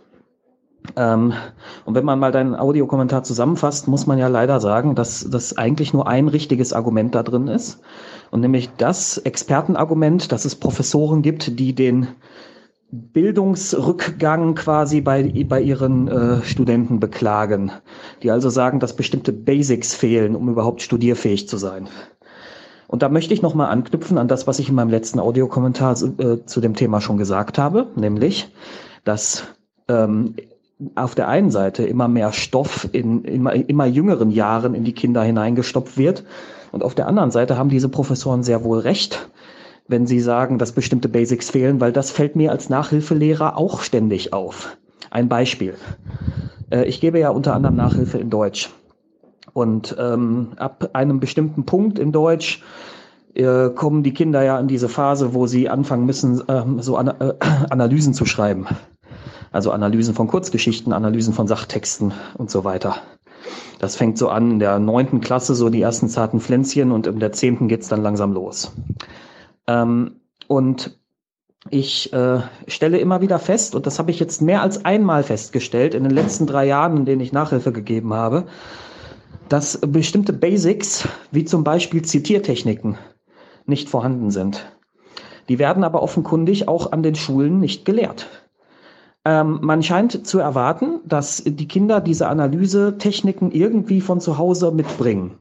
Ähm, 0.95 1.33
und 1.85 1.95
wenn 1.95 2.05
man 2.05 2.19
mal 2.19 2.31
deinen 2.31 2.55
Audiokommentar 2.55 3.23
zusammenfasst, 3.23 3.87
muss 3.87 4.05
man 4.05 4.19
ja 4.19 4.27
leider 4.27 4.59
sagen, 4.59 4.95
dass 4.95 5.27
das 5.29 5.57
eigentlich 5.57 5.93
nur 5.93 6.07
ein 6.07 6.27
richtiges 6.27 6.73
Argument 6.73 7.15
da 7.15 7.23
drin 7.23 7.47
ist. 7.47 7.79
Und 8.33 8.39
nämlich 8.39 8.71
das 8.77 9.19
Expertenargument, 9.19 10.31
dass 10.31 10.43
es 10.43 10.55
Professoren 10.55 11.21
gibt, 11.21 11.59
die 11.59 11.75
den 11.75 12.07
Bildungsrückgang 12.89 14.55
quasi 14.55 15.01
bei, 15.01 15.45
bei 15.47 15.61
ihren 15.61 16.07
äh, 16.07 16.41
Studenten 16.41 16.99
beklagen. 16.99 17.71
Die 18.23 18.31
also 18.31 18.49
sagen, 18.49 18.79
dass 18.79 18.95
bestimmte 18.95 19.33
Basics 19.33 19.93
fehlen, 19.93 20.35
um 20.35 20.49
überhaupt 20.49 20.81
studierfähig 20.81 21.47
zu 21.47 21.57
sein. 21.57 21.87
Und 22.87 23.03
da 23.03 23.09
möchte 23.09 23.35
ich 23.35 23.43
nochmal 23.43 23.69
anknüpfen 23.69 24.17
an 24.17 24.27
das, 24.27 24.47
was 24.47 24.57
ich 24.57 24.67
in 24.67 24.73
meinem 24.73 24.89
letzten 24.89 25.19
Audiokommentar 25.19 25.91
äh, 25.91 26.43
zu 26.43 26.59
dem 26.59 26.73
Thema 26.75 27.01
schon 27.01 27.17
gesagt 27.17 27.59
habe, 27.59 27.91
nämlich, 27.95 28.51
dass 29.03 29.43
ähm, 29.87 30.33
auf 30.95 31.13
der 31.13 31.27
einen 31.27 31.51
Seite 31.51 31.83
immer 31.83 32.07
mehr 32.07 32.33
Stoff 32.33 32.89
in 32.93 33.25
immer, 33.25 33.53
immer 33.53 33.85
jüngeren 33.85 34.31
Jahren 34.31 34.73
in 34.73 34.83
die 34.83 34.93
Kinder 34.93 35.21
hineingestopft 35.21 35.99
wird. 35.99 36.23
Und 36.73 36.83
auf 36.83 36.95
der 36.95 37.07
anderen 37.07 37.29
Seite 37.29 37.55
haben 37.55 37.69
diese 37.69 37.87
Professoren 37.87 38.41
sehr 38.41 38.63
wohl 38.63 38.79
recht, 38.79 39.29
wenn 39.87 40.07
sie 40.07 40.19
sagen, 40.19 40.57
dass 40.57 40.71
bestimmte 40.71 41.07
Basics 41.07 41.51
fehlen, 41.51 41.79
weil 41.79 41.91
das 41.91 42.09
fällt 42.09 42.35
mir 42.35 42.51
als 42.51 42.67
Nachhilfelehrer 42.67 43.57
auch 43.57 43.81
ständig 43.81 44.33
auf. 44.33 44.75
Ein 45.11 45.29
Beispiel. 45.29 45.75
Äh, 46.71 46.85
ich 46.85 46.99
gebe 46.99 47.19
ja 47.19 47.29
unter 47.29 47.53
anderem 47.53 47.75
Nachhilfe 47.75 48.17
in 48.17 48.31
Deutsch. 48.31 48.71
Und 49.53 49.95
ähm, 49.99 50.53
ab 50.57 50.89
einem 50.93 51.19
bestimmten 51.19 51.63
Punkt 51.65 51.99
in 51.99 52.11
Deutsch 52.11 52.63
äh, 53.35 53.69
kommen 53.69 54.01
die 54.01 54.15
Kinder 54.15 54.41
ja 54.41 54.59
in 54.59 54.67
diese 54.67 54.89
Phase, 54.89 55.35
wo 55.35 55.45
sie 55.45 55.69
anfangen 55.69 56.07
müssen, 56.07 56.41
ähm, 56.47 56.81
so 56.81 56.97
an, 56.97 57.07
äh, 57.07 57.35
Analysen 57.69 58.15
zu 58.15 58.25
schreiben. 58.25 58.65
Also 59.51 59.69
Analysen 59.69 60.15
von 60.15 60.25
Kurzgeschichten, 60.25 60.91
Analysen 60.91 61.35
von 61.35 61.45
Sachtexten 61.45 62.13
und 62.35 62.49
so 62.49 62.63
weiter. 62.63 62.95
Das 63.79 63.95
fängt 63.95 64.17
so 64.17 64.29
an 64.29 64.51
in 64.51 64.59
der 64.59 64.79
neunten 64.79 65.21
Klasse, 65.21 65.55
so 65.55 65.69
die 65.69 65.81
ersten 65.81 66.09
zarten 66.09 66.39
Pflänzchen 66.39 66.91
und 66.91 67.07
in 67.07 67.19
der 67.19 67.31
zehnten 67.31 67.67
geht's 67.67 67.87
dann 67.87 68.01
langsam 68.01 68.33
los. 68.33 68.71
Ähm, 69.67 70.21
und 70.47 70.97
ich 71.69 72.11
äh, 72.13 72.41
stelle 72.67 72.97
immer 72.99 73.21
wieder 73.21 73.39
fest, 73.39 73.75
und 73.75 73.85
das 73.85 73.99
habe 73.99 74.11
ich 74.11 74.19
jetzt 74.19 74.41
mehr 74.41 74.61
als 74.61 74.83
einmal 74.83 75.23
festgestellt 75.23 75.93
in 75.93 76.03
den 76.03 76.11
letzten 76.11 76.45
drei 76.45 76.65
Jahren, 76.65 76.97
in 76.97 77.05
denen 77.05 77.21
ich 77.21 77.31
Nachhilfe 77.31 77.71
gegeben 77.71 78.13
habe, 78.13 78.45
dass 79.49 79.79
bestimmte 79.81 80.33
Basics, 80.33 81.07
wie 81.31 81.45
zum 81.45 81.63
Beispiel 81.63 82.01
Zitiertechniken, 82.01 82.97
nicht 83.65 83.89
vorhanden 83.89 84.31
sind. 84.31 84.65
Die 85.49 85.59
werden 85.59 85.83
aber 85.83 86.01
offenkundig 86.01 86.67
auch 86.67 86.91
an 86.91 87.03
den 87.03 87.15
Schulen 87.15 87.59
nicht 87.59 87.85
gelehrt. 87.85 88.27
Ähm, 89.25 89.59
man 89.61 89.81
scheint 89.83 90.27
zu 90.27 90.39
erwarten, 90.39 90.99
dass 91.05 91.43
die 91.45 91.67
Kinder 91.67 92.01
diese 92.01 92.27
Analysetechniken 92.27 93.51
irgendwie 93.51 94.01
von 94.01 94.19
zu 94.19 94.37
Hause 94.37 94.71
mitbringen. 94.71 95.37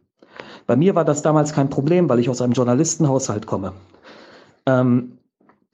Bei 0.67 0.77
mir 0.77 0.94
war 0.94 1.05
das 1.05 1.23
damals 1.23 1.52
kein 1.52 1.70
Problem, 1.70 2.09
weil 2.09 2.20
ich 2.20 2.31
aus 2.31 2.41
einem 2.41 2.52
Journalistenhaushalt 2.52 3.47
komme. 3.47 3.73
Ähm, 4.67 5.19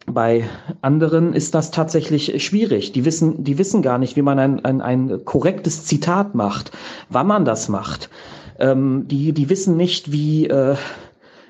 bei 0.06 0.48
anderen 0.80 1.34
ist 1.34 1.54
das 1.54 1.70
tatsächlich 1.70 2.42
schwierig. 2.42 2.92
Die 2.92 3.04
wissen, 3.04 3.44
die 3.44 3.58
wissen 3.58 3.82
gar 3.82 3.98
nicht, 3.98 4.16
wie 4.16 4.22
man 4.22 4.38
ein, 4.38 4.64
ein, 4.64 4.80
ein 4.80 5.24
korrektes 5.26 5.84
Zitat 5.84 6.34
macht, 6.34 6.72
wann 7.10 7.26
man 7.26 7.44
das 7.44 7.68
macht. 7.68 8.08
Ähm, 8.58 9.06
die, 9.06 9.32
die 9.32 9.50
wissen 9.50 9.76
nicht, 9.76 10.10
wie, 10.10 10.46
äh, 10.46 10.76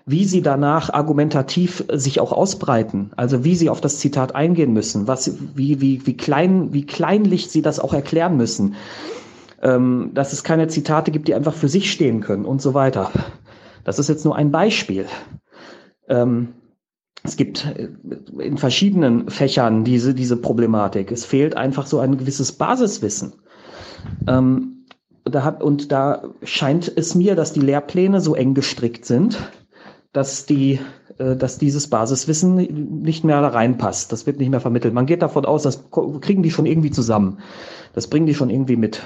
wie 0.09 0.25
sie 0.25 0.41
danach 0.41 0.91
argumentativ 0.93 1.85
sich 1.93 2.19
auch 2.20 2.33
ausbreiten, 2.33 3.11
also 3.17 3.45
wie 3.45 3.55
sie 3.55 3.69
auf 3.69 3.81
das 3.81 3.99
Zitat 3.99 4.35
eingehen 4.35 4.73
müssen, 4.73 5.07
was, 5.07 5.37
wie, 5.55 5.81
wie, 5.81 6.07
wie 6.07 6.17
klein, 6.17 6.73
wie 6.73 6.87
kleinlich 6.87 7.51
sie 7.51 7.61
das 7.61 7.78
auch 7.78 7.93
erklären 7.93 8.37
müssen, 8.37 8.75
ähm, 9.62 10.12
dass 10.15 10.33
es 10.33 10.45
keine 10.45 10.69
Zitate 10.69 11.11
gibt, 11.11 11.28
die 11.28 11.35
einfach 11.35 11.55
für 11.55 11.69
sich 11.69 11.93
stehen 11.93 12.20
können 12.20 12.47
und 12.47 12.62
so 12.62 12.73
weiter. 12.73 13.11
Das 13.85 13.99
ist 13.99 14.09
jetzt 14.09 14.25
nur 14.25 14.35
ein 14.35 14.51
Beispiel. 14.51 15.07
Ähm, 16.09 16.49
es 17.23 17.37
gibt 17.37 17.67
äh, 17.67 17.89
in 18.43 18.57
verschiedenen 18.57 19.28
Fächern 19.28 19.85
diese, 19.85 20.15
diese 20.15 20.37
Problematik. 20.37 21.12
Es 21.12 21.27
fehlt 21.27 21.57
einfach 21.57 21.87
so 21.87 21.99
ein 21.99 22.17
gewisses 22.17 22.53
Basiswissen. 22.53 23.35
Ähm, 24.27 24.87
da 25.25 25.45
hat, 25.45 25.62
und 25.62 25.93
da 25.93 26.23
scheint 26.43 26.91
es 26.97 27.15
mir, 27.15 27.35
dass 27.35 27.53
die 27.53 27.61
Lehrpläne 27.61 28.23
so 28.23 28.35
eng 28.35 28.55
gestrickt 28.55 29.05
sind, 29.05 29.39
dass 30.12 30.47
die 30.47 30.81
äh, 31.19 31.37
dass 31.37 31.59
dieses 31.59 31.89
Basiswissen 31.89 33.03
nicht 33.03 33.25
mehr 33.25 33.41
da 33.41 33.49
reinpasst. 33.49 34.12
Das 34.12 34.27
wird 34.27 34.39
nicht 34.39 34.51
mehr 34.51 34.61
vermittelt. 34.61 34.95
Man 34.95 35.07
geht 35.07 35.23
davon 35.23 35.45
aus, 35.45 35.62
das 35.62 35.91
kriegen 35.91 36.43
die 36.43 36.51
schon 36.51 36.67
irgendwie 36.67 36.91
zusammen. 36.91 37.39
Das 37.93 38.09
bringen 38.09 38.27
die 38.27 38.35
schon 38.35 38.51
irgendwie 38.51 38.77
mit. 38.77 39.03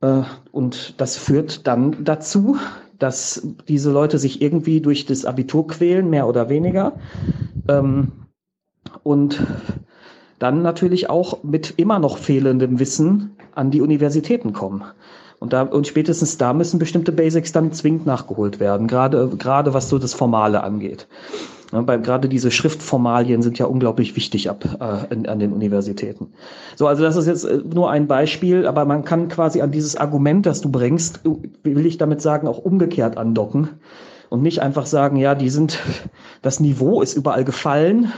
Äh, 0.00 0.22
und 0.52 1.00
das 1.00 1.16
führt 1.16 1.66
dann 1.66 2.04
dazu, 2.04 2.56
dass 2.98 3.46
diese 3.66 3.90
Leute 3.90 4.18
sich 4.18 4.42
irgendwie 4.42 4.80
durch 4.80 5.06
das 5.06 5.24
Abitur 5.24 5.66
quälen, 5.66 6.10
mehr 6.10 6.28
oder 6.28 6.48
weniger. 6.48 6.98
Ähm, 7.68 8.12
und 9.02 9.44
dann 10.38 10.62
natürlich 10.62 11.10
auch 11.10 11.42
mit 11.42 11.74
immer 11.76 11.98
noch 11.98 12.18
fehlendem 12.18 12.78
Wissen 12.78 13.36
an 13.54 13.70
die 13.70 13.80
Universitäten 13.80 14.52
kommen. 14.52 14.84
Und 15.40 15.54
da, 15.54 15.62
und 15.62 15.86
spätestens 15.86 16.36
da 16.36 16.52
müssen 16.52 16.78
bestimmte 16.78 17.12
Basics 17.12 17.50
dann 17.50 17.72
zwingend 17.72 18.04
nachgeholt 18.04 18.60
werden, 18.60 18.86
gerade, 18.86 19.26
gerade 19.38 19.72
was 19.72 19.88
so 19.88 19.98
das 19.98 20.12
Formale 20.12 20.62
angeht. 20.62 21.08
Ja, 21.72 21.86
weil 21.86 22.02
gerade 22.02 22.28
diese 22.28 22.50
Schriftformalien 22.50 23.42
sind 23.42 23.58
ja 23.58 23.64
unglaublich 23.64 24.16
wichtig 24.16 24.50
ab, 24.50 24.64
äh, 24.80 25.14
in, 25.14 25.26
an 25.26 25.38
den 25.38 25.52
Universitäten. 25.52 26.32
So, 26.76 26.86
also 26.86 27.02
das 27.02 27.16
ist 27.16 27.26
jetzt 27.26 27.44
äh, 27.44 27.62
nur 27.64 27.90
ein 27.90 28.06
Beispiel, 28.06 28.66
aber 28.66 28.84
man 28.84 29.04
kann 29.04 29.28
quasi 29.28 29.62
an 29.62 29.70
dieses 29.70 29.96
Argument, 29.96 30.44
das 30.44 30.60
du 30.60 30.70
bringst, 30.70 31.20
will 31.62 31.86
ich 31.86 31.96
damit 31.96 32.20
sagen, 32.20 32.46
auch 32.46 32.58
umgekehrt 32.58 33.16
andocken 33.16 33.68
und 34.28 34.42
nicht 34.42 34.60
einfach 34.60 34.84
sagen, 34.84 35.16
ja, 35.16 35.34
die 35.34 35.48
sind, 35.48 35.78
das 36.42 36.60
Niveau 36.60 37.00
ist 37.00 37.16
überall 37.16 37.44
gefallen. 37.44 38.12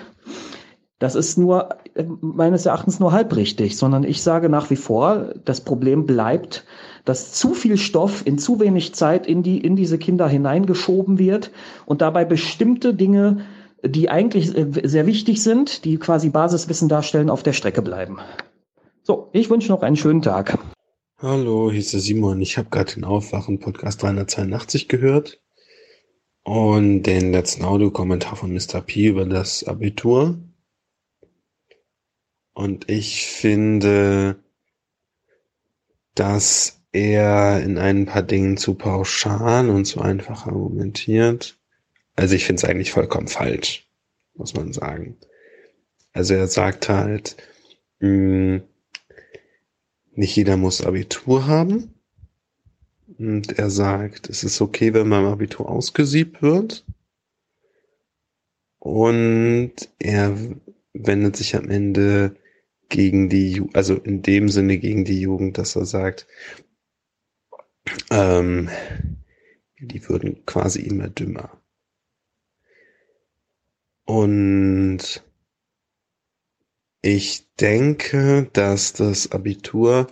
Das 1.03 1.17
ist 1.17 1.37
nur 1.37 1.71
äh, 1.95 2.05
meines 2.21 2.65
Erachtens 2.65 3.01
nur 3.01 3.11
halb 3.11 3.35
richtig, 3.35 3.77
sondern 3.77 4.05
ich 4.05 4.23
sage 4.23 4.49
nach 4.49 4.71
wie 4.71 4.77
vor, 4.77 5.35
das 5.45 5.61
Problem 5.61 6.07
bleibt, 6.07 6.65
dass 7.05 7.33
zu 7.33 7.55
viel 7.55 7.77
Stoff 7.77 8.25
in 8.25 8.39
zu 8.39 8.61
wenig 8.61 8.95
Zeit 8.95 9.27
in 9.27 9.43
die, 9.43 9.59
in 9.59 9.75
diese 9.75 9.99
Kinder 9.99 10.29
hineingeschoben 10.29 11.19
wird 11.19 11.51
und 11.87 12.03
dabei 12.03 12.25
bestimmte 12.25 12.95
Dinge, 12.95 13.41
die 13.85 14.11
eigentlich 14.11 14.57
äh, 14.57 14.69
sehr 14.85 15.07
wichtig 15.07 15.43
sind, 15.43 15.85
die 15.85 15.97
quasi 15.97 16.29
Basiswissen 16.29 16.89
darstellen, 16.89 17.31
auf 17.31 17.43
der 17.43 17.53
Strecke 17.53 17.83
bleiben. 17.83 18.19
So, 19.03 19.29
ich 19.33 19.51
wünsche 19.51 19.73
noch 19.73 19.83
einen 19.83 19.97
schönen 19.97 20.23
Tag. 20.23 20.57
Hallo, 21.19 21.73
hier 21.73 21.81
ist 21.81 21.93
der 21.93 21.99
Simon. 21.99 22.41
Ich 22.41 22.59
habe 22.59 22.71
gerade 22.71 22.93
den 22.93 23.03
Aufwachen-Podcast 23.03 24.05
382 24.05 24.87
gehört 24.87 25.41
und 26.45 27.03
den 27.03 27.33
letzten 27.33 27.65
Audiokommentar 27.65 28.37
von 28.37 28.53
Mr. 28.53 28.81
P 28.87 29.07
über 29.07 29.25
das 29.25 29.65
Abitur. 29.65 30.39
Und 32.55 32.91
ich 32.91 33.27
finde, 33.27 34.37
dass 36.15 36.83
er 36.93 37.63
in 37.63 37.79
ein 37.79 38.07
paar 38.07 38.23
Dingen 38.23 38.57
zu 38.57 38.75
pauschal 38.75 39.71
und 39.71 39.87
zu 39.87 40.01
einfach 40.01 40.47
argumentiert. 40.47 41.59
Also 42.15 42.35
ich 42.35 42.45
finde 42.45 42.63
es 42.63 42.69
eigentlich 42.69 42.93
vollkommen 42.93 43.29
falsch, 43.29 43.89
muss 44.35 44.55
man 44.55 44.73
sagen. 44.73 45.17
Also 46.13 46.35
er 46.35 46.47
sagt 46.47 46.91
halt, 46.91 47.37
mh, 48.01 48.09
hm, 48.09 48.63
nicht 50.15 50.37
jeder 50.37 50.59
muss 50.59 50.85
Abitur 50.85 51.47
haben. 51.47 51.95
Und 53.19 53.59
er 53.59 53.71
sagt, 53.71 54.29
es 54.29 54.45
ist 54.45 54.61
okay, 54.61 54.93
wenn 54.93 55.09
man 55.09 55.25
im 55.25 55.33
Abitur 55.33 55.71
ausgesiebt 55.71 56.43
wird. 56.43 56.85
Und 58.79 59.73
er 59.99 60.37
wendet 60.93 61.37
sich 61.37 61.57
am 61.57 61.71
Ende 61.71 62.37
gegen 62.93 63.29
die, 63.29 63.53
Ju 63.53 63.69
also 63.73 63.97
in 63.97 64.23
dem 64.23 64.49
Sinne 64.49 64.79
gegen 64.79 65.05
die 65.05 65.21
Jugend, 65.21 65.59
dass 65.59 65.75
er 65.75 65.87
sagt, 65.87 66.29
ähm, 68.11 68.69
die 69.81 70.09
würden 70.09 70.45
quasi 70.47 70.83
immer 70.83 71.09
dümmer. 71.09 71.61
Und 74.05 75.25
ich 77.01 77.49
denke, 77.57 78.49
dass 78.53 78.93
das 78.93 79.33
Abitur 79.33 80.09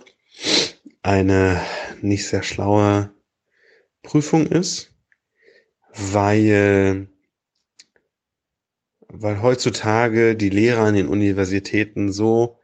eine 1.03 1.61
nicht 2.01 2.27
sehr 2.27 2.43
schlaue 2.43 3.13
Prüfung 4.01 4.47
ist, 4.47 4.93
weil, 5.93 7.07
weil 9.07 9.41
heutzutage 9.41 10.35
die 10.35 10.49
Lehrer 10.49 10.85
an 10.85 10.95
den 10.95 11.07
Universitäten 11.07 12.11
so, 12.11 12.57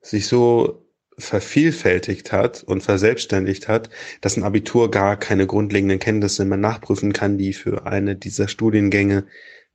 sich 0.00 0.26
so 0.26 0.86
vervielfältigt 1.18 2.32
hat 2.32 2.62
und 2.62 2.82
verselbstständigt 2.82 3.68
hat, 3.68 3.90
dass 4.20 4.36
ein 4.36 4.42
Abitur 4.42 4.90
gar 4.90 5.18
keine 5.18 5.46
grundlegenden 5.46 5.98
Kenntnisse 5.98 6.44
mehr 6.44 6.58
nachprüfen 6.58 7.12
kann, 7.12 7.38
die 7.38 7.52
für 7.52 7.86
eine 7.86 8.16
dieser 8.16 8.48
Studiengänge 8.48 9.26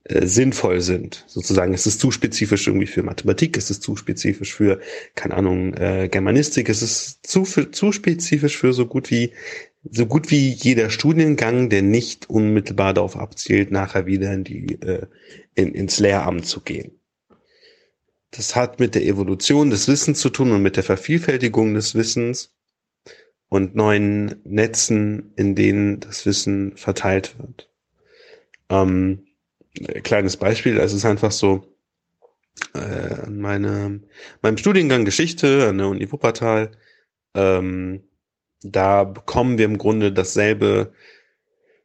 äh, 0.06 0.26
sinnvoll 0.26 0.82
sind. 0.82 1.24
Sozusagen, 1.28 1.74
es 1.74 1.88
ist 1.88 2.00
zu 2.00 2.12
spezifisch 2.12 2.68
irgendwie 2.68 2.88
für 2.88 3.04
Mathematik, 3.04 3.58
es 3.58 3.70
ist 3.70 3.84
zu 3.84 3.96
spezifisch 3.96 4.54
für, 4.54 4.80
keine 5.16 5.36
Ahnung, 5.36 5.74
äh, 5.76 6.10
Germanistik, 6.10 6.70
es 6.70 6.82
ist 6.82 7.26
zu, 7.26 7.46
für, 7.46 7.72
zu 7.72 7.92
spezifisch 7.92 8.58
für 8.58 8.74
so 8.74 8.86
gut 8.86 9.12
wie 9.12 9.32
so 9.92 10.08
gut 10.08 10.32
wie 10.32 10.50
jeder 10.50 10.90
Studiengang, 10.90 11.70
der 11.70 11.84
nicht 11.84 12.28
unmittelbar 12.30 12.94
darauf 12.96 13.16
abzielt, 13.16 13.70
nachher 13.70 14.08
wieder 14.08 14.34
in 14.34 14.44
die 14.44 14.82
äh, 14.82 15.06
in, 15.54 15.74
ins 15.74 16.00
Lehramt 16.00 16.46
zu 16.48 16.62
gehen. 16.62 17.00
Das 18.36 18.56
hat 18.56 18.80
mit 18.80 18.96
der 18.96 19.04
Evolution 19.04 19.70
des 19.70 19.88
Wissens 19.88 20.20
zu 20.20 20.30
tun 20.30 20.52
und 20.52 20.62
mit 20.62 20.76
der 20.76 20.84
Vervielfältigung 20.84 21.74
des 21.74 21.96
Wissens 21.96 22.54
und 23.48 23.76
neuen 23.76 24.42
Netzen, 24.44 25.32
in 25.38 25.56
denen 25.56 26.02
das 26.02 26.26
Wissen 26.26 26.76
verteilt 26.76 27.36
wird. 27.40 27.70
Ähm, 28.70 29.28
kleines 30.04 30.36
Beispiel, 30.38 30.78
es 30.80 30.94
ist 30.94 31.06
einfach 31.06 31.32
so, 31.32 31.66
äh, 32.74 33.30
meine, 33.30 34.02
meinem 34.42 34.58
Studiengang 34.58 35.06
Geschichte 35.06 35.68
an 35.70 35.78
der 35.78 35.88
Uni 35.88 36.12
Wuppertal, 36.12 36.72
ähm, 37.36 38.04
da 38.62 39.04
bekommen 39.04 39.58
wir 39.58 39.66
im 39.66 39.78
Grunde 39.78 40.12
dasselbe 40.12 40.94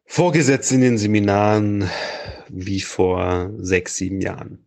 vorgesetzt 0.04 0.72
in 0.72 0.80
den 0.80 0.98
Seminaren 0.98 1.88
wie 2.48 2.80
vor 2.80 3.50
sechs, 3.58 3.96
sieben 3.96 4.20
Jahren. 4.20 4.66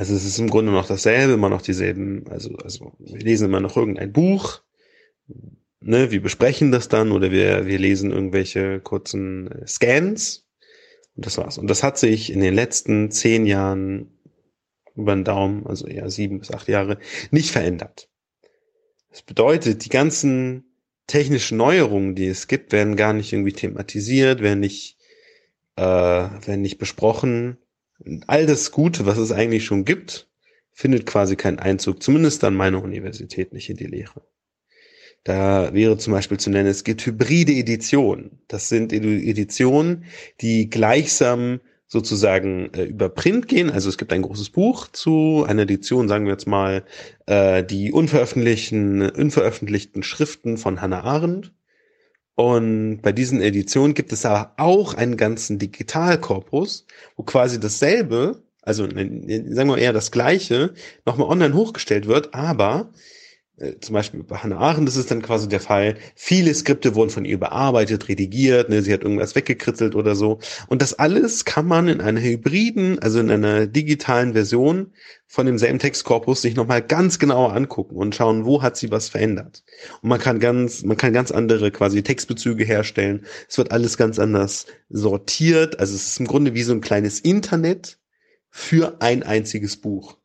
Also 0.00 0.14
es 0.14 0.24
ist 0.24 0.38
im 0.38 0.48
Grunde 0.48 0.72
noch 0.72 0.86
dasselbe, 0.86 1.34
immer 1.34 1.50
noch 1.50 1.60
dieselben, 1.60 2.24
also, 2.30 2.54
also 2.56 2.94
wir 2.98 3.20
lesen 3.20 3.44
immer 3.44 3.60
noch 3.60 3.76
irgendein 3.76 4.14
Buch, 4.14 4.62
ne, 5.80 6.10
wir 6.10 6.22
besprechen 6.22 6.72
das 6.72 6.88
dann 6.88 7.12
oder 7.12 7.30
wir, 7.30 7.66
wir 7.66 7.78
lesen 7.78 8.10
irgendwelche 8.10 8.80
kurzen 8.80 9.50
Scans 9.66 10.46
und 11.16 11.26
das 11.26 11.36
war's. 11.36 11.58
Und 11.58 11.68
das 11.68 11.82
hat 11.82 11.98
sich 11.98 12.32
in 12.32 12.40
den 12.40 12.54
letzten 12.54 13.10
zehn 13.10 13.44
Jahren 13.44 14.18
über 14.96 15.14
den 15.14 15.24
Daumen, 15.24 15.66
also 15.66 15.86
eher 15.86 16.08
sieben 16.08 16.38
bis 16.38 16.50
acht 16.50 16.68
Jahre, 16.68 16.96
nicht 17.30 17.50
verändert. 17.50 18.08
Das 19.10 19.20
bedeutet, 19.20 19.84
die 19.84 19.90
ganzen 19.90 20.64
technischen 21.08 21.58
Neuerungen, 21.58 22.14
die 22.14 22.28
es 22.28 22.48
gibt, 22.48 22.72
werden 22.72 22.96
gar 22.96 23.12
nicht 23.12 23.34
irgendwie 23.34 23.52
thematisiert, 23.52 24.40
werden 24.40 24.60
nicht, 24.60 24.96
äh, 25.76 25.82
werden 25.82 26.62
nicht 26.62 26.78
besprochen. 26.78 27.58
All 28.26 28.46
das 28.46 28.70
Gute, 28.70 29.06
was 29.06 29.18
es 29.18 29.32
eigentlich 29.32 29.64
schon 29.64 29.84
gibt, 29.84 30.28
findet 30.72 31.06
quasi 31.06 31.36
keinen 31.36 31.58
Einzug, 31.58 32.02
zumindest 32.02 32.42
an 32.44 32.54
meiner 32.54 32.82
Universität 32.82 33.52
nicht 33.52 33.68
in 33.68 33.76
die 33.76 33.86
Lehre. 33.86 34.22
Da 35.24 35.74
wäre 35.74 35.98
zum 35.98 36.14
Beispiel 36.14 36.38
zu 36.38 36.48
nennen, 36.50 36.68
es 36.68 36.84
gibt 36.84 37.04
hybride 37.04 37.52
Editionen. 37.52 38.40
Das 38.48 38.70
sind 38.70 38.92
Editionen, 38.92 40.04
die 40.40 40.70
gleichsam 40.70 41.60
sozusagen 41.86 42.72
äh, 42.72 42.84
über 42.84 43.08
Print 43.08 43.48
gehen. 43.48 43.68
Also 43.70 43.88
es 43.88 43.98
gibt 43.98 44.12
ein 44.12 44.22
großes 44.22 44.50
Buch 44.50 44.88
zu 44.88 45.44
einer 45.46 45.62
Edition, 45.62 46.08
sagen 46.08 46.24
wir 46.24 46.32
jetzt 46.32 46.46
mal, 46.46 46.84
äh, 47.26 47.64
die 47.64 47.92
unveröffentlichten, 47.92 49.10
unveröffentlichten 49.10 50.02
Schriften 50.02 50.56
von 50.56 50.80
Hannah 50.80 51.02
Arendt. 51.02 51.52
Und 52.40 53.02
bei 53.02 53.12
diesen 53.12 53.42
Editionen 53.42 53.92
gibt 53.92 54.14
es 54.14 54.24
aber 54.24 54.54
auch 54.56 54.94
einen 54.94 55.18
ganzen 55.18 55.58
Digitalkorpus, 55.58 56.86
wo 57.16 57.22
quasi 57.22 57.60
dasselbe, 57.60 58.42
also 58.62 58.84
sagen 58.84 59.68
wir 59.68 59.76
eher 59.76 59.92
das 59.92 60.10
gleiche, 60.10 60.72
nochmal 61.04 61.28
online 61.28 61.52
hochgestellt 61.52 62.06
wird, 62.06 62.32
aber 62.32 62.88
zum 63.80 63.92
Beispiel 63.92 64.22
bei 64.22 64.36
Hannah 64.36 64.58
Arendt 64.58 64.88
ist 64.88 64.96
es 64.96 65.06
dann 65.06 65.20
quasi 65.20 65.48
der 65.48 65.60
Fall, 65.60 65.96
viele 66.14 66.54
Skripte 66.54 66.94
wurden 66.94 67.10
von 67.10 67.26
ihr 67.26 67.38
bearbeitet, 67.38 68.08
redigiert, 68.08 68.70
ne, 68.70 68.80
sie 68.82 68.92
hat 68.92 69.02
irgendwas 69.02 69.34
weggekritzelt 69.34 69.94
oder 69.94 70.14
so. 70.14 70.38
Und 70.68 70.80
das 70.80 70.94
alles 70.94 71.44
kann 71.44 71.66
man 71.66 71.88
in 71.88 72.00
einer 72.00 72.20
hybriden, 72.20 72.98
also 73.00 73.20
in 73.20 73.30
einer 73.30 73.66
digitalen 73.66 74.32
Version 74.32 74.92
von 75.26 75.46
demselben 75.46 75.78
Textkorpus 75.78 76.42
sich 76.42 76.56
nochmal 76.56 76.80
ganz 76.80 77.18
genauer 77.18 77.52
angucken 77.52 77.96
und 77.96 78.14
schauen, 78.14 78.46
wo 78.46 78.62
hat 78.62 78.78
sie 78.78 78.90
was 78.90 79.10
verändert. 79.10 79.62
Und 80.02 80.08
man 80.08 80.20
kann 80.20 80.40
ganz, 80.40 80.82
man 80.82 80.96
kann 80.96 81.12
ganz 81.12 81.30
andere 81.30 81.70
quasi 81.70 82.02
Textbezüge 82.02 82.64
herstellen. 82.64 83.26
Es 83.48 83.58
wird 83.58 83.72
alles 83.72 83.98
ganz 83.98 84.18
anders 84.18 84.66
sortiert. 84.88 85.78
Also 85.78 85.94
es 85.94 86.06
ist 86.06 86.20
im 86.20 86.26
Grunde 86.26 86.54
wie 86.54 86.62
so 86.62 86.72
ein 86.72 86.80
kleines 86.80 87.20
Internet 87.20 87.98
für 88.48 89.00
ein 89.00 89.22
einziges 89.22 89.76
Buch. 89.76 90.19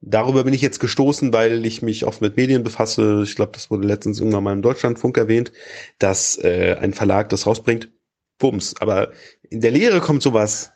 Darüber 0.00 0.44
bin 0.44 0.54
ich 0.54 0.62
jetzt 0.62 0.78
gestoßen, 0.78 1.32
weil 1.32 1.66
ich 1.66 1.82
mich 1.82 2.04
oft 2.04 2.20
mit 2.20 2.36
Medien 2.36 2.62
befasse. 2.62 3.22
Ich 3.24 3.34
glaube, 3.34 3.52
das 3.52 3.70
wurde 3.70 3.86
letztens 3.86 4.20
irgendwann 4.20 4.44
mal 4.44 4.52
im 4.52 4.62
Deutschlandfunk 4.62 5.16
erwähnt, 5.16 5.52
dass 5.98 6.38
äh, 6.38 6.76
ein 6.80 6.94
Verlag 6.94 7.28
das 7.30 7.46
rausbringt. 7.46 7.90
Bums. 8.38 8.74
Aber 8.80 9.12
in 9.50 9.60
der 9.60 9.72
Lehre 9.72 10.00
kommt 10.00 10.22
sowas 10.22 10.70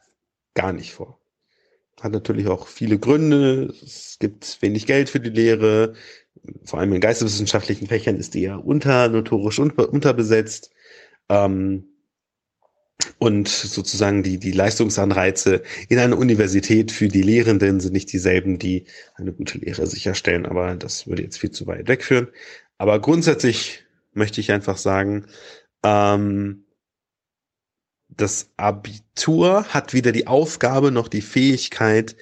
gar 0.54 0.72
nicht 0.72 0.92
vor. 0.92 1.20
Hat 2.00 2.10
natürlich 2.10 2.48
auch 2.48 2.66
viele 2.66 2.98
Gründe. 2.98 3.72
Es 3.84 4.16
gibt 4.18 4.60
wenig 4.60 4.86
Geld 4.86 5.08
für 5.08 5.20
die 5.20 5.30
Lehre. 5.30 5.94
Vor 6.64 6.80
allem 6.80 6.92
in 6.92 7.00
geisteswissenschaftlichen 7.00 7.86
Fächern 7.86 8.16
ist 8.16 8.34
die 8.34 8.42
ja 8.42 8.56
unter, 8.56 9.08
notorisch 9.08 9.60
unterbesetzt. 9.60 10.72
Ähm, 11.28 11.91
und 13.18 13.48
sozusagen 13.48 14.22
die, 14.22 14.38
die 14.38 14.52
Leistungsanreize 14.52 15.62
in 15.88 15.98
einer 15.98 16.18
Universität 16.18 16.92
für 16.92 17.08
die 17.08 17.22
Lehrenden 17.22 17.80
sind 17.80 17.92
nicht 17.92 18.12
dieselben, 18.12 18.58
die 18.58 18.86
eine 19.14 19.32
gute 19.32 19.58
Lehre 19.58 19.86
sicherstellen. 19.86 20.46
Aber 20.46 20.74
das 20.74 21.06
würde 21.06 21.22
jetzt 21.22 21.38
viel 21.38 21.50
zu 21.50 21.66
weit 21.66 21.88
wegführen. 21.88 22.28
Aber 22.78 23.00
grundsätzlich 23.00 23.84
möchte 24.12 24.40
ich 24.40 24.52
einfach 24.52 24.76
sagen, 24.76 25.26
ähm, 25.84 26.64
das 28.08 28.50
Abitur 28.56 29.64
hat 29.64 29.94
weder 29.94 30.12
die 30.12 30.26
Aufgabe 30.26 30.90
noch 30.90 31.08
die 31.08 31.22
Fähigkeit, 31.22 32.16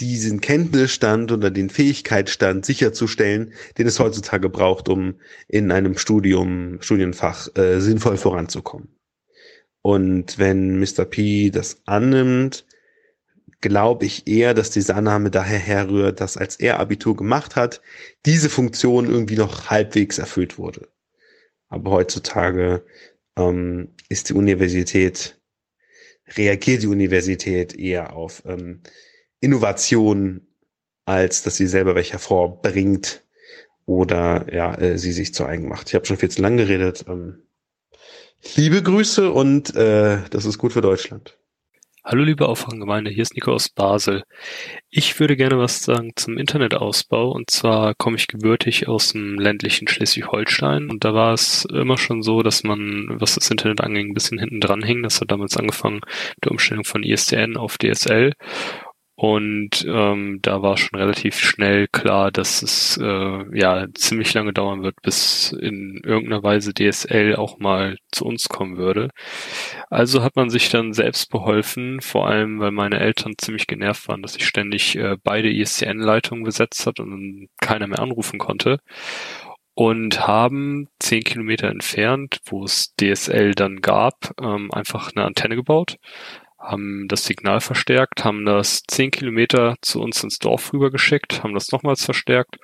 diesen 0.00 0.40
Kenntnisstand 0.40 1.32
oder 1.32 1.50
den 1.50 1.68
Fähigkeitsstand 1.68 2.64
sicherzustellen, 2.64 3.52
den 3.78 3.86
es 3.86 3.98
heutzutage 3.98 4.48
braucht, 4.48 4.88
um 4.88 5.20
in 5.48 5.70
einem 5.70 5.98
Studium, 5.98 6.78
Studienfach 6.80 7.48
äh, 7.56 7.80
sinnvoll 7.80 8.16
voranzukommen. 8.16 8.88
Und 9.82 10.38
wenn 10.38 10.78
Mr. 10.78 11.04
P 11.04 11.50
das 11.50 11.82
annimmt, 11.86 12.64
glaube 13.60 14.06
ich 14.06 14.26
eher, 14.26 14.54
dass 14.54 14.70
diese 14.70 14.94
Annahme 14.94 15.30
daher 15.30 15.58
herrührt, 15.58 16.20
dass 16.20 16.36
als 16.36 16.56
er 16.56 16.80
Abitur 16.80 17.16
gemacht 17.16 17.56
hat, 17.56 17.80
diese 18.26 18.48
Funktion 18.50 19.08
irgendwie 19.08 19.36
noch 19.36 19.70
halbwegs 19.70 20.18
erfüllt 20.18 20.58
wurde. 20.58 20.88
Aber 21.68 21.92
heutzutage 21.92 22.84
ähm, 23.36 23.94
ist 24.08 24.28
die 24.28 24.34
Universität, 24.34 25.40
reagiert 26.36 26.82
die 26.82 26.88
Universität 26.88 27.74
eher 27.74 28.14
auf 28.14 28.42
ähm, 28.46 28.82
Innovation, 29.40 30.46
als 31.06 31.42
dass 31.42 31.56
sie 31.56 31.66
selber 31.66 31.94
welche 31.94 32.12
hervorbringt 32.12 33.24
oder 33.86 34.52
ja, 34.52 34.74
äh, 34.78 34.98
sie 34.98 35.12
sich 35.12 35.34
zu 35.34 35.44
eigen 35.46 35.68
macht. 35.68 35.88
Ich 35.88 35.94
habe 35.94 36.06
schon 36.06 36.16
viel 36.16 36.30
zu 36.30 36.42
lang 36.42 36.56
geredet. 36.56 37.04
Ähm, 37.08 37.42
Liebe 38.56 38.82
Grüße 38.82 39.30
und 39.30 39.74
äh, 39.76 40.18
das 40.30 40.44
ist 40.44 40.58
gut 40.58 40.72
für 40.72 40.80
Deutschland. 40.80 41.38
Hallo 42.04 42.24
liebe 42.24 42.48
Auffanggemeinde, 42.48 43.12
hier 43.12 43.22
ist 43.22 43.34
Nico 43.36 43.52
aus 43.52 43.68
Basel. 43.68 44.24
Ich 44.90 45.20
würde 45.20 45.36
gerne 45.36 45.56
was 45.58 45.84
sagen 45.84 46.10
zum 46.16 46.36
Internetausbau 46.36 47.30
und 47.30 47.48
zwar 47.48 47.94
komme 47.94 48.16
ich 48.16 48.26
gebürtig 48.26 48.88
aus 48.88 49.12
dem 49.12 49.38
ländlichen 49.38 49.86
Schleswig-Holstein 49.86 50.90
und 50.90 51.04
da 51.04 51.14
war 51.14 51.32
es 51.32 51.64
immer 51.66 51.96
schon 51.96 52.22
so, 52.22 52.42
dass 52.42 52.64
man, 52.64 53.06
was 53.20 53.36
das 53.36 53.48
Internet 53.48 53.80
anging, 53.80 54.10
ein 54.10 54.14
bisschen 54.14 54.40
hinten 54.40 54.60
dran 54.60 54.82
hing. 54.82 55.04
Das 55.04 55.20
hat 55.20 55.30
damals 55.30 55.56
angefangen 55.56 56.00
mit 56.00 56.44
der 56.44 56.50
Umstellung 56.50 56.84
von 56.84 57.04
ISDN 57.04 57.56
auf 57.56 57.78
DSL 57.78 58.32
Und 59.14 59.84
ähm, 59.86 60.38
da 60.40 60.62
war 60.62 60.78
schon 60.78 60.98
relativ 60.98 61.38
schnell 61.38 61.86
klar, 61.86 62.30
dass 62.32 62.62
es 62.62 62.96
äh, 62.96 63.58
ja 63.58 63.86
ziemlich 63.94 64.32
lange 64.32 64.54
dauern 64.54 64.82
wird, 64.82 64.96
bis 65.02 65.52
in 65.52 66.00
irgendeiner 66.02 66.42
Weise 66.42 66.72
DSL 66.72 67.36
auch 67.36 67.58
mal 67.58 67.98
zu 68.10 68.24
uns 68.24 68.48
kommen 68.48 68.78
würde. 68.78 69.10
Also 69.90 70.22
hat 70.22 70.34
man 70.34 70.48
sich 70.48 70.70
dann 70.70 70.94
selbst 70.94 71.30
beholfen, 71.30 72.00
vor 72.00 72.26
allem 72.26 72.58
weil 72.58 72.70
meine 72.72 73.00
Eltern 73.00 73.34
ziemlich 73.36 73.66
genervt 73.66 74.08
waren, 74.08 74.22
dass 74.22 74.36
ich 74.36 74.46
ständig 74.46 74.96
äh, 74.96 75.16
beide 75.22 75.50
ISDN-Leitungen 75.50 76.44
besetzt 76.44 76.86
hat 76.86 76.98
und 76.98 77.48
keiner 77.60 77.86
mehr 77.86 78.00
anrufen 78.00 78.38
konnte. 78.38 78.78
Und 79.74 80.26
haben 80.26 80.88
zehn 81.00 81.22
Kilometer 81.22 81.68
entfernt, 81.68 82.38
wo 82.44 82.64
es 82.64 82.94
DSL 83.00 83.54
dann 83.54 83.80
gab, 83.80 84.14
ähm, 84.40 84.70
einfach 84.70 85.12
eine 85.14 85.24
Antenne 85.24 85.56
gebaut 85.56 85.96
haben 86.62 87.08
das 87.08 87.24
Signal 87.24 87.60
verstärkt, 87.60 88.24
haben 88.24 88.44
das 88.44 88.82
zehn 88.86 89.10
Kilometer 89.10 89.76
zu 89.82 90.00
uns 90.00 90.22
ins 90.22 90.38
Dorf 90.38 90.72
rübergeschickt, 90.72 91.42
haben 91.42 91.54
das 91.54 91.72
nochmals 91.72 92.04
verstärkt 92.04 92.58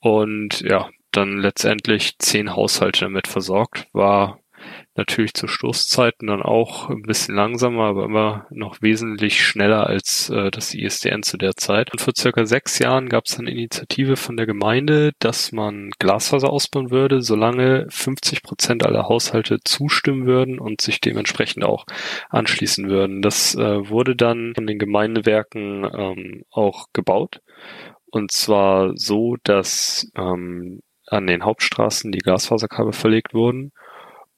und 0.00 0.60
ja, 0.60 0.90
dann 1.12 1.38
letztendlich 1.38 2.18
zehn 2.18 2.54
Haushalte 2.54 3.00
damit 3.00 3.28
versorgt. 3.28 3.86
War 3.92 4.41
natürlich 4.94 5.32
zu 5.32 5.46
Stoßzeiten 5.46 6.28
dann 6.28 6.42
auch 6.42 6.90
ein 6.90 7.02
bisschen 7.02 7.34
langsamer, 7.34 7.84
aber 7.84 8.04
immer 8.04 8.46
noch 8.50 8.82
wesentlich 8.82 9.44
schneller 9.44 9.86
als 9.86 10.28
äh, 10.28 10.50
das 10.50 10.74
ISDN 10.74 11.22
zu 11.22 11.38
der 11.38 11.56
Zeit. 11.56 11.92
Und 11.92 12.00
vor 12.00 12.12
circa 12.16 12.44
sechs 12.44 12.78
Jahren 12.78 13.08
gab 13.08 13.24
es 13.24 13.38
eine 13.38 13.50
Initiative 13.50 14.16
von 14.16 14.36
der 14.36 14.46
Gemeinde, 14.46 15.12
dass 15.18 15.50
man 15.50 15.90
Glasfaser 15.98 16.50
ausbauen 16.50 16.90
würde, 16.90 17.22
solange 17.22 17.86
50 17.88 18.42
Prozent 18.42 18.84
aller 18.84 19.08
Haushalte 19.08 19.60
zustimmen 19.64 20.26
würden 20.26 20.58
und 20.58 20.82
sich 20.82 21.00
dementsprechend 21.00 21.64
auch 21.64 21.86
anschließen 22.28 22.88
würden. 22.88 23.22
Das 23.22 23.54
äh, 23.54 23.88
wurde 23.88 24.14
dann 24.14 24.52
von 24.54 24.66
den 24.66 24.78
Gemeindewerken 24.78 25.88
ähm, 25.96 26.44
auch 26.50 26.88
gebaut. 26.92 27.40
Und 28.10 28.30
zwar 28.30 28.92
so, 28.94 29.36
dass 29.42 30.10
ähm, 30.16 30.82
an 31.06 31.26
den 31.26 31.44
Hauptstraßen 31.44 32.12
die 32.12 32.18
Glasfaserkabel 32.18 32.92
verlegt 32.92 33.32
wurden 33.32 33.72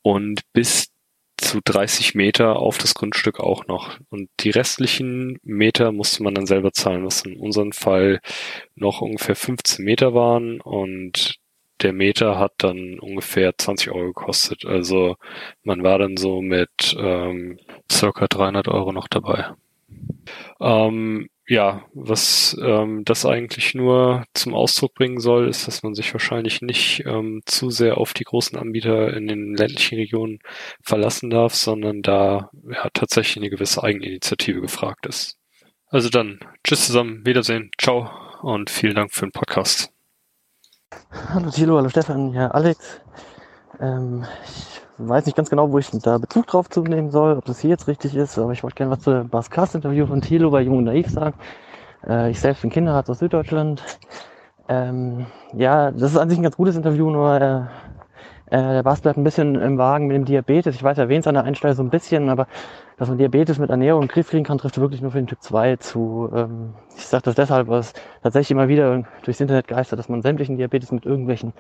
und 0.05 0.43
bis 0.53 0.93
zu 1.39 1.61
30 1.65 2.15
Meter 2.15 2.57
auf 2.57 2.79
das 2.79 2.95
Grundstück 2.95 3.41
auch 3.41 3.67
noch. 3.67 3.99
Und 4.11 4.29
die 4.41 4.51
restlichen 4.51 5.39
Meter 5.43 5.93
musste 5.93 6.23
man 6.23 6.35
dann 6.35 6.47
selber 6.47 6.73
zahlen, 6.73 7.05
was 7.05 7.23
in 7.23 7.37
unserem 7.39 7.73
Fall 7.73 8.21
noch 8.77 9.01
ungefähr 9.01 9.35
15 9.35 9.85
Meter 9.85 10.15
waren 10.15 10.61
und 10.61 11.41
der 11.81 11.93
Meter 11.93 12.39
hat 12.39 12.53
dann 12.59 12.99
ungefähr 13.01 13.57
20 13.57 13.91
Euro 13.91 14.09
gekostet. 14.09 14.65
Also 14.67 15.17
man 15.63 15.83
war 15.83 15.99
dann 15.99 16.17
so 16.17 16.41
mit 16.43 16.95
ähm, 16.99 17.59
circa 17.91 18.27
300 18.27 18.69
Euro 18.69 18.93
noch 18.93 19.09
dabei. 19.09 19.55
Ähm, 20.61 21.29
ja, 21.47 21.83
was 21.93 22.57
ähm, 22.61 23.05
das 23.05 23.27
eigentlich 23.27 23.75
nur 23.75 24.25
zum 24.33 24.55
Ausdruck 24.55 24.95
bringen 24.95 25.21
soll, 25.21 25.49
ist, 25.49 25.67
dass 25.67 25.83
man 25.83 25.95
sich 25.95 26.13
wahrscheinlich 26.15 26.63
nicht 26.63 27.05
ähm, 27.07 27.43
zu 27.45 27.71
sehr 27.71 27.99
auf 27.99 28.15
die 28.15 28.25
großen 28.25 28.59
Anbieter 28.59 29.15
in 29.15 29.27
den 29.27 29.55
ländlichen 29.55 29.97
Regionen 29.97 30.39
verlassen 30.83 31.29
darf, 31.29 31.55
sondern 31.55 32.01
da 32.01 32.51
ja, 32.71 32.89
tatsächlich 32.95 33.37
eine 33.37 33.51
gewisse 33.51 33.83
Eigeninitiative 33.83 34.63
gefragt 34.63 35.07
ist. 35.07 35.37
Also 35.89 36.09
dann, 36.09 36.41
tschüss 36.65 36.87
zusammen, 36.87 37.27
Wiedersehen, 37.27 37.71
ciao 37.79 38.11
und 38.43 38.71
vielen 38.71 38.95
Dank 38.95 39.13
für 39.13 39.27
den 39.27 39.33
Podcast. 39.33 39.93
Hallo 41.11 41.51
Thilo, 41.51 41.77
hallo 41.77 41.91
Stefan, 41.91 42.33
ja 42.33 42.51
Alex. 42.53 43.01
Ähm, 43.81 44.25
ich 44.45 44.84
weiß 44.99 45.27
nicht 45.27 45.37
ganz 45.37 45.51
genau, 45.51 45.73
wo 45.73 45.79
ich 45.79 45.91
da 45.91 46.19
Bezug 46.19 46.47
drauf 46.47 46.69
zu 46.69 46.83
nehmen 46.83 47.11
soll, 47.11 47.37
ob 47.37 47.45
das 47.45 47.61
hier 47.61 47.71
jetzt 47.71 47.89
richtig 47.89 48.15
ist, 48.15 48.39
aber 48.39 48.53
ich 48.53 48.63
wollte 48.63 48.77
gerne 48.77 48.93
was 48.93 49.01
zu 49.01 49.11
dem 49.11 49.29
Baskast-Interview 49.29 50.07
von 50.07 50.21
Thilo 50.21 50.51
bei 50.51 50.63
Jung 50.63 50.79
und 50.79 50.85
Naiv 50.85 51.09
sagen. 51.09 51.35
Äh, 52.07 52.31
ich 52.31 52.41
selbst 52.41 52.63
bin 52.63 52.71
Kinderarzt 52.71 53.11
aus 53.11 53.19
Süddeutschland. 53.19 53.83
Ähm, 54.69 55.27
ja, 55.53 55.91
das 55.91 56.13
ist 56.13 56.19
an 56.19 56.31
sich 56.31 56.39
ein 56.39 56.43
ganz 56.43 56.57
gutes 56.57 56.77
Interview, 56.77 57.11
nur 57.11 57.41
äh, 57.41 57.61
äh, 58.47 58.73
der 58.75 58.83
Bas 58.83 59.01
bleibt 59.01 59.19
ein 59.19 59.25
bisschen 59.25 59.57
im 59.57 59.79
Wagen 59.79 60.07
mit 60.07 60.17
dem 60.17 60.25
Diabetes. 60.25 60.75
Ich 60.75 60.83
weiß, 60.83 60.99
er 60.99 61.05
erwähnt 61.05 61.25
es 61.25 61.27
an 61.27 61.35
der 61.35 61.45
Einstellung 61.45 61.77
so 61.77 61.83
ein 61.83 61.91
bisschen, 61.91 62.29
aber 62.29 62.47
dass 62.97 63.09
man 63.09 63.19
Diabetes 63.19 63.59
mit 63.59 63.71
Ernährung 63.71 64.03
im 64.03 64.09
Griff 64.09 64.31
kriegen 64.31 64.45
kann, 64.45 64.59
trifft 64.59 64.79
wirklich 64.79 65.03
nur 65.03 65.11
für 65.11 65.19
den 65.19 65.27
Typ 65.27 65.43
2 65.43 65.77
zu. 65.77 66.31
Ähm, 66.33 66.75
ich 66.97 67.07
sage 67.07 67.25
das 67.25 67.35
deshalb, 67.35 67.69
weil 67.69 67.81
es 67.81 67.93
tatsächlich 68.23 68.53
immer 68.53 68.69
wieder 68.69 69.03
durchs 69.25 69.41
Internet 69.41 69.67
geistert, 69.67 69.99
dass 69.99 70.09
man 70.09 70.23
sämtlichen 70.23 70.57
Diabetes 70.57 70.93
mit 70.93 71.05
irgendwelchen 71.05 71.53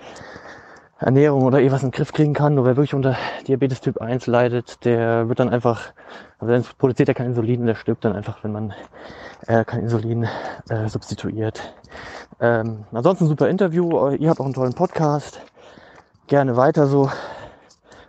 Ernährung 0.98 1.42
oder 1.42 1.60
eh 1.60 1.70
was 1.70 1.82
in 1.82 1.90
den 1.90 1.96
Griff 1.96 2.12
kriegen 2.12 2.34
kann. 2.34 2.54
Nur 2.54 2.64
wer 2.64 2.76
wirklich 2.76 2.94
unter 2.94 3.16
Diabetes 3.46 3.80
Typ 3.80 4.00
1 4.00 4.26
leidet, 4.26 4.84
der 4.84 5.28
wird 5.28 5.40
dann 5.40 5.48
einfach, 5.48 5.92
also 6.38 6.52
dann 6.52 6.64
produziert 6.78 7.08
er 7.08 7.14
kein 7.14 7.26
Insulin, 7.26 7.66
der 7.66 7.74
stirbt 7.74 8.04
dann 8.04 8.14
einfach, 8.14 8.42
wenn 8.44 8.52
man 8.52 8.74
äh, 9.46 9.64
kein 9.64 9.80
Insulin 9.80 10.28
äh, 10.68 10.88
substituiert. 10.88 11.60
Ähm, 12.40 12.84
ansonsten 12.92 13.26
super 13.26 13.48
Interview, 13.48 14.10
ihr 14.10 14.30
habt 14.30 14.40
auch 14.40 14.44
einen 14.44 14.54
tollen 14.54 14.74
Podcast. 14.74 15.40
Gerne 16.26 16.56
weiter 16.56 16.86
so. 16.86 17.10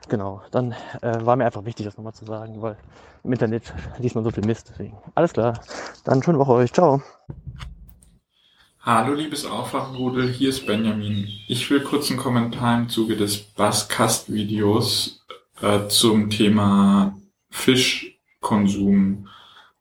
Genau, 0.07 0.41
dann 0.51 0.73
äh, 1.01 1.25
war 1.25 1.35
mir 1.35 1.45
einfach 1.45 1.65
wichtig, 1.65 1.85
das 1.85 1.97
nochmal 1.97 2.13
zu 2.13 2.25
sagen, 2.25 2.61
weil 2.61 2.77
im 3.23 3.33
Internet 3.33 3.73
liest 3.97 4.15
man 4.15 4.23
so 4.23 4.31
viel 4.31 4.45
Mist. 4.45 4.69
Deswegen. 4.69 4.97
Alles 5.15 5.33
klar. 5.33 5.59
Dann 6.03 6.21
schöne 6.21 6.37
Woche 6.37 6.53
euch. 6.53 6.71
Ciao. 6.71 7.01
Hallo 8.87 9.15
liebes 9.15 9.47
Aufwachenrudel, 9.47 10.31
hier 10.31 10.49
ist 10.49 10.67
Benjamin. 10.67 11.27
Ich 11.47 11.67
will 11.71 11.81
kurz 11.81 12.11
einen 12.11 12.19
Kommentar 12.19 12.77
im 12.77 12.87
Zuge 12.87 13.17
des 13.17 13.35
Baskast-Videos 13.35 15.25
äh, 15.59 15.87
zum 15.87 16.29
Thema 16.29 17.17
Fischkonsum 17.49 19.27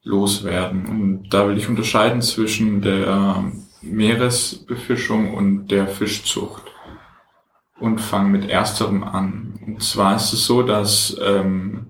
loswerden. 0.05 0.87
Und 0.87 1.29
da 1.29 1.47
will 1.47 1.59
ich 1.59 1.69
unterscheiden 1.69 2.23
zwischen 2.23 2.81
der 2.81 3.53
Meeresbefischung 3.83 5.35
und 5.35 5.69
der 5.69 5.87
Fischzucht 5.87 6.63
und 7.79 8.01
fange 8.01 8.31
mit 8.31 8.49
ersterem 8.49 9.05
an. 9.05 9.61
Und 9.67 9.83
zwar 9.83 10.17
ist 10.17 10.33
es 10.33 10.47
so, 10.47 10.63
dass 10.63 11.15
ähm, 11.23 11.89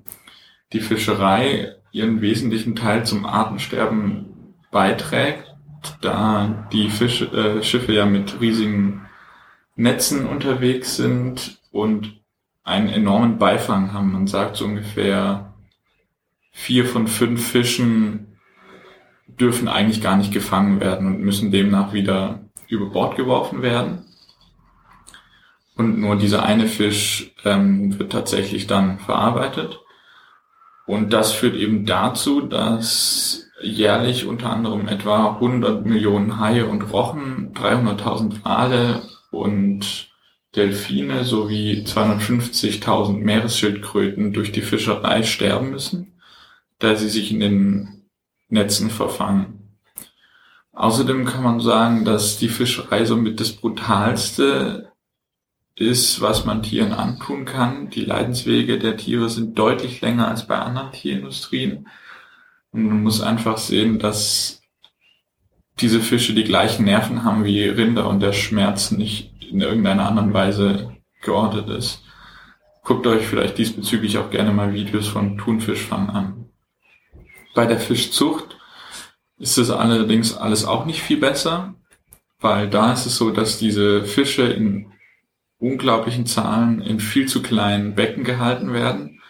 die 0.73 0.81
Fischerei 0.81 1.77
ihren 1.93 2.21
wesentlichen 2.23 2.75
Teil 2.75 3.07
zum 3.07 3.25
Artensterben 3.25 4.57
beiträgt 4.73 5.54
da 6.01 6.69
die 6.73 6.91
Fisch, 6.91 7.23
äh, 7.23 7.63
Schiffe 7.63 7.93
ja 7.93 8.07
mit 8.07 8.41
riesigen 8.41 9.07
Netzen 9.77 10.27
unterwegs 10.27 10.97
sind 10.97 11.59
und 11.73 12.21
einen 12.63 12.89
enormen 12.89 13.39
Beifang 13.39 13.93
haben. 13.93 14.13
Man 14.13 14.27
sagt 14.27 14.57
so 14.57 14.65
ungefähr 14.65 15.55
vier 16.53 16.87
von 16.87 17.09
fünf 17.09 17.47
Fischen 17.47 18.39
dürfen 19.27 19.69
eigentlich 19.69 20.01
gar 20.01 20.17
nicht 20.17 20.33
gefangen 20.33 20.81
werden 20.81 21.07
und 21.07 21.21
müssen 21.21 21.51
demnach 21.51 21.93
wieder 21.93 22.41
über 22.69 22.87
Bord 22.87 23.17
geworfen 23.17 23.63
werden. 23.63 24.05
Und 25.77 25.99
nur 25.99 26.17
dieser 26.17 26.45
eine 26.45 26.69
Fisch 26.69 27.35
ähm, 27.45 27.99
wird 27.99 28.13
tatsächlich 28.13 28.69
dann 28.69 29.01
verarbeitet. 29.01 29.81
Und 30.87 31.13
das 31.13 31.33
führt 31.33 31.57
eben 31.57 31.85
dazu, 31.85 32.43
dass 32.43 33.44
jährlich 33.65 34.27
unter 34.27 34.51
anderem 34.51 34.89
etwa 34.89 35.35
100 35.35 35.85
Millionen 35.87 36.39
Haie 36.39 36.67
und 36.67 36.93
Rochen, 36.93 37.53
300.000 37.55 38.45
Wale 38.45 39.03
und 39.31 40.11
Delfine 40.55 41.25
sowie 41.25 41.85
250.000 41.85 43.19
Meeresschildkröten 43.19 44.33
durch 44.33 44.53
die 44.53 44.63
Fischerei 44.63 45.23
sterben 45.23 45.71
müssen, 45.71 46.13
da 46.79 46.95
sie 46.95 47.09
sich 47.09 47.33
in 47.33 47.41
den 47.41 48.05
Netzen 48.49 48.91
verfangen. 48.91 49.77
Außerdem 50.73 51.25
kann 51.25 51.43
man 51.43 51.61
sagen, 51.61 52.05
dass 52.05 52.37
die 52.39 52.49
Fischerei 52.49 53.05
somit 53.05 53.41
das 53.41 53.53
brutalste 53.53 54.93
ist, 55.77 56.21
was 56.21 56.45
man 56.45 56.63
Tieren 56.63 56.93
antun 56.93 57.45
kann. 57.45 57.91
Die 57.91 58.05
Leidenswege 58.05 58.79
der 58.79 58.97
Tiere 58.97 59.29
sind 59.29 59.59
deutlich 59.59 60.01
länger 60.01 60.29
als 60.29 60.47
bei 60.47 60.59
anderen 60.59 60.93
Tierindustrien. 60.93 61.89
Und 62.75 62.89
man 62.89 63.05
muss 63.05 63.21
einfach 63.21 63.57
sehen, 63.57 64.01
dass 64.01 64.61
diese 65.79 66.01
Fische 66.01 66.35
die 66.35 66.43
gleichen 66.43 66.85
Nerven 66.85 67.23
haben 67.23 67.45
wie 67.45 67.63
Rinder 67.63 68.09
und 68.09 68.19
der 68.19 68.33
Schmerz 68.33 68.91
nicht 68.91 69.33
in 69.49 69.61
irgendeiner 69.61 70.09
anderen 70.09 70.35
Weise 70.35 70.97
geordnet 71.23 71.69
ist. 71.69 72.03
Guckt 72.83 73.07
euch 73.07 73.25
vielleicht 73.27 73.59
diesbezüglich 73.59 74.19
auch 74.19 74.29
gerne 74.29 74.53
mal 74.53 74.75
Videos 74.75 75.07
von 75.07 75.39
Thunfischfang 75.39 76.11
an. 76.11 76.49
Bei 77.55 77.65
der 77.65 77.79
Fischzucht 77.79 78.59
ist 79.39 79.57
es 79.57 79.71
allerdings 79.71 80.37
alles 80.37 80.65
auch 80.65 80.85
nicht 80.85 81.01
viel 81.01 81.19
besser, 81.19 81.77
weil 82.41 82.69
da 82.69 82.93
ist 82.93 83.07
es 83.07 83.17
so, 83.17 83.31
dass 83.31 83.57
diese 83.57 84.03
Fische 84.03 84.43
in 84.43 84.93
unglaublichen 85.59 86.27
Zahlen 86.27 86.81
in 86.83 86.99
viel 86.99 87.27
zu 87.27 87.41
kleinen 87.41 87.95
Becken 87.95 88.25
gehalten 88.25 88.73
werden 88.73 89.21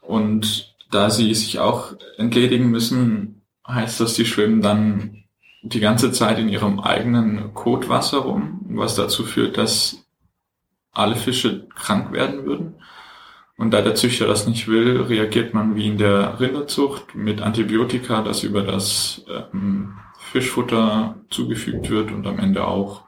und 0.00 0.75
da 0.96 1.10
sie 1.10 1.34
sich 1.34 1.58
auch 1.58 1.92
entledigen 2.16 2.70
müssen, 2.70 3.42
heißt 3.68 4.00
das, 4.00 4.14
die 4.14 4.24
schwimmen 4.24 4.62
dann 4.62 5.24
die 5.62 5.80
ganze 5.80 6.10
Zeit 6.10 6.38
in 6.38 6.48
ihrem 6.48 6.80
eigenen 6.80 7.52
Kotwasser 7.52 8.18
rum, 8.18 8.60
was 8.68 8.94
dazu 8.94 9.24
führt, 9.24 9.58
dass 9.58 10.06
alle 10.92 11.16
Fische 11.16 11.68
krank 11.74 12.12
werden 12.12 12.46
würden. 12.46 12.76
Und 13.58 13.72
da 13.72 13.82
der 13.82 13.94
Züchter 13.94 14.26
das 14.26 14.46
nicht 14.46 14.68
will, 14.68 15.02
reagiert 15.02 15.52
man 15.52 15.76
wie 15.76 15.88
in 15.88 15.98
der 15.98 16.40
Rinderzucht 16.40 17.14
mit 17.14 17.42
Antibiotika, 17.42 18.22
das 18.22 18.42
über 18.42 18.62
das 18.62 19.22
ähm, 19.28 19.98
Fischfutter 20.18 21.16
zugefügt 21.28 21.90
wird 21.90 22.10
und 22.10 22.26
am 22.26 22.38
Ende 22.38 22.66
auch 22.66 23.02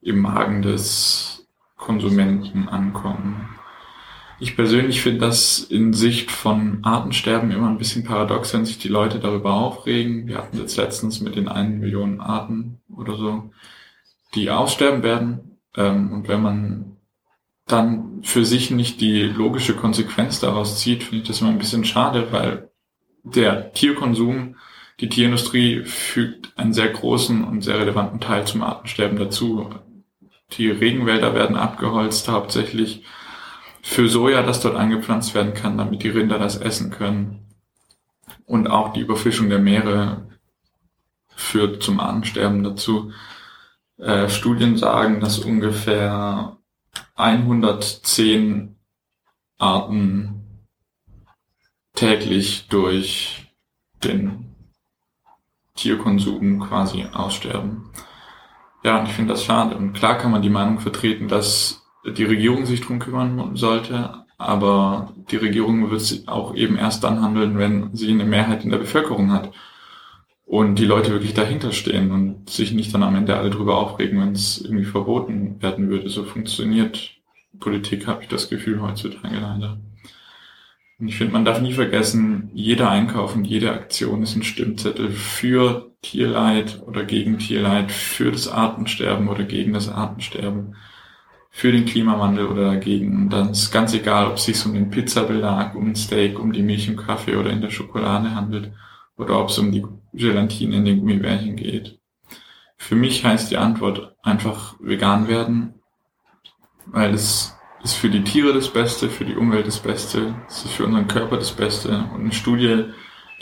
im 0.00 0.20
Magen 0.20 0.62
des 0.62 1.48
Konsumenten 1.76 2.68
ankommen. 2.68 3.55
Ich 4.38 4.54
persönlich 4.54 5.00
finde 5.00 5.20
das 5.20 5.60
in 5.60 5.94
Sicht 5.94 6.30
von 6.30 6.80
Artensterben 6.82 7.50
immer 7.50 7.68
ein 7.68 7.78
bisschen 7.78 8.04
paradox, 8.04 8.52
wenn 8.52 8.66
sich 8.66 8.78
die 8.78 8.88
Leute 8.88 9.18
darüber 9.18 9.54
aufregen. 9.54 10.26
Wir 10.26 10.36
hatten 10.36 10.58
jetzt 10.58 10.76
letztens 10.76 11.20
mit 11.20 11.36
den 11.36 11.48
einen 11.48 11.80
Millionen 11.80 12.20
Arten 12.20 12.80
oder 12.94 13.16
so, 13.16 13.50
die 14.34 14.50
aussterben 14.50 15.02
werden. 15.02 15.58
Ähm, 15.74 16.12
und 16.12 16.28
wenn 16.28 16.42
man 16.42 16.96
dann 17.66 18.20
für 18.22 18.44
sich 18.44 18.70
nicht 18.70 19.00
die 19.00 19.22
logische 19.22 19.74
Konsequenz 19.74 20.38
daraus 20.38 20.78
zieht, 20.80 21.02
finde 21.02 21.22
ich 21.22 21.28
das 21.28 21.40
immer 21.40 21.50
ein 21.50 21.58
bisschen 21.58 21.84
schade, 21.84 22.30
weil 22.30 22.70
der 23.24 23.72
Tierkonsum, 23.72 24.56
die 25.00 25.08
Tierindustrie 25.08 25.82
fügt 25.84 26.56
einen 26.58 26.74
sehr 26.74 26.88
großen 26.88 27.42
und 27.42 27.62
sehr 27.62 27.78
relevanten 27.78 28.20
Teil 28.20 28.46
zum 28.46 28.62
Artensterben 28.62 29.18
dazu. 29.18 29.70
Die 30.52 30.70
Regenwälder 30.70 31.34
werden 31.34 31.56
abgeholzt 31.56 32.28
hauptsächlich 32.28 33.02
für 33.86 34.08
Soja, 34.08 34.42
das 34.42 34.60
dort 34.60 34.74
angepflanzt 34.74 35.32
werden 35.32 35.54
kann, 35.54 35.78
damit 35.78 36.02
die 36.02 36.08
Rinder 36.08 36.40
das 36.40 36.56
essen 36.56 36.90
können. 36.90 37.46
Und 38.44 38.66
auch 38.66 38.92
die 38.92 39.00
Überfischung 39.00 39.48
der 39.48 39.60
Meere 39.60 40.28
führt 41.28 41.84
zum 41.84 42.00
Artensterben 42.00 42.64
dazu. 42.64 43.12
Äh, 43.96 44.28
Studien 44.28 44.76
sagen, 44.76 45.20
dass 45.20 45.38
ungefähr 45.38 46.56
110 47.14 48.76
Arten 49.56 50.66
täglich 51.94 52.66
durch 52.68 53.52
den 54.02 54.56
Tierkonsum 55.76 56.58
quasi 56.58 57.06
aussterben. 57.12 57.92
Ja, 58.82 58.98
und 58.98 59.06
ich 59.06 59.12
finde 59.12 59.34
das 59.34 59.44
schade. 59.44 59.76
Und 59.76 59.92
klar 59.92 60.18
kann 60.18 60.32
man 60.32 60.42
die 60.42 60.50
Meinung 60.50 60.80
vertreten, 60.80 61.28
dass 61.28 61.85
die 62.12 62.24
Regierung 62.24 62.66
sich 62.66 62.80
drum 62.80 62.98
kümmern 62.98 63.56
sollte, 63.56 64.24
aber 64.38 65.12
die 65.30 65.36
Regierung 65.36 65.90
wird 65.90 66.24
auch 66.26 66.54
eben 66.54 66.76
erst 66.76 67.04
dann 67.04 67.22
handeln, 67.22 67.58
wenn 67.58 67.94
sie 67.94 68.10
eine 68.10 68.24
Mehrheit 68.24 68.64
in 68.64 68.70
der 68.70 68.78
Bevölkerung 68.78 69.32
hat 69.32 69.52
und 70.44 70.78
die 70.78 70.84
Leute 70.84 71.10
wirklich 71.10 71.34
dahinter 71.34 71.72
stehen 71.72 72.12
und 72.12 72.50
sich 72.50 72.72
nicht 72.72 72.94
dann 72.94 73.02
am 73.02 73.16
Ende 73.16 73.36
alle 73.36 73.50
drüber 73.50 73.78
aufregen, 73.78 74.20
wenn 74.20 74.32
es 74.32 74.60
irgendwie 74.60 74.84
verboten 74.84 75.60
werden 75.60 75.88
würde. 75.88 76.08
So 76.08 76.24
funktioniert 76.24 77.12
Politik, 77.58 78.06
habe 78.06 78.22
ich 78.22 78.28
das 78.28 78.48
Gefühl 78.48 78.80
heutzutage 78.80 79.38
leider. 79.38 79.78
Und 80.98 81.08
ich 81.08 81.16
finde, 81.16 81.32
man 81.32 81.44
darf 81.44 81.60
nie 81.60 81.72
vergessen, 81.72 82.50
jeder 82.54 82.90
Einkauf 82.90 83.34
und 83.34 83.44
jede 83.44 83.72
Aktion 83.72 84.22
ist 84.22 84.36
ein 84.36 84.42
Stimmzettel 84.42 85.10
für 85.10 85.90
Tierleid 86.00 86.82
oder 86.86 87.04
gegen 87.04 87.38
Tierleid, 87.38 87.90
für 87.90 88.30
das 88.30 88.48
Artensterben 88.48 89.28
oder 89.28 89.44
gegen 89.44 89.72
das 89.72 89.88
Artensterben 89.88 90.76
für 91.56 91.72
den 91.72 91.86
Klimawandel 91.86 92.48
oder 92.48 92.64
dagegen. 92.74 93.16
Und 93.16 93.30
dann 93.30 93.52
ist 93.52 93.70
ganz 93.70 93.94
egal, 93.94 94.26
ob 94.26 94.36
es 94.36 94.44
sich 94.44 94.66
um 94.66 94.74
den 94.74 94.90
Pizzabelag, 94.90 95.74
um 95.74 95.86
den 95.86 95.96
Steak, 95.96 96.38
um 96.38 96.52
die 96.52 96.62
Milch 96.62 96.86
im 96.86 96.96
Kaffee 96.96 97.34
oder 97.34 97.48
in 97.48 97.62
der 97.62 97.70
Schokolade 97.70 98.34
handelt 98.34 98.72
oder 99.16 99.40
ob 99.40 99.48
es 99.48 99.58
um 99.58 99.72
die 99.72 99.82
Gelatine 100.12 100.76
in 100.76 100.84
den 100.84 100.98
Gummibärchen 101.00 101.56
geht. 101.56 101.98
Für 102.76 102.94
mich 102.94 103.24
heißt 103.24 103.50
die 103.50 103.56
Antwort 103.56 104.14
einfach 104.22 104.76
vegan 104.80 105.28
werden, 105.28 105.76
weil 106.84 107.14
es 107.14 107.56
ist 107.82 107.94
für 107.94 108.10
die 108.10 108.22
Tiere 108.22 108.52
das 108.52 108.68
Beste, 108.68 109.08
für 109.08 109.24
die 109.24 109.36
Umwelt 109.36 109.66
das 109.66 109.80
Beste, 109.80 110.34
es 110.48 110.66
ist 110.66 110.74
für 110.74 110.84
unseren 110.84 111.08
Körper 111.08 111.38
das 111.38 111.52
Beste. 111.52 112.04
Und 112.12 112.20
eine 112.20 112.32
Studie 112.32 112.84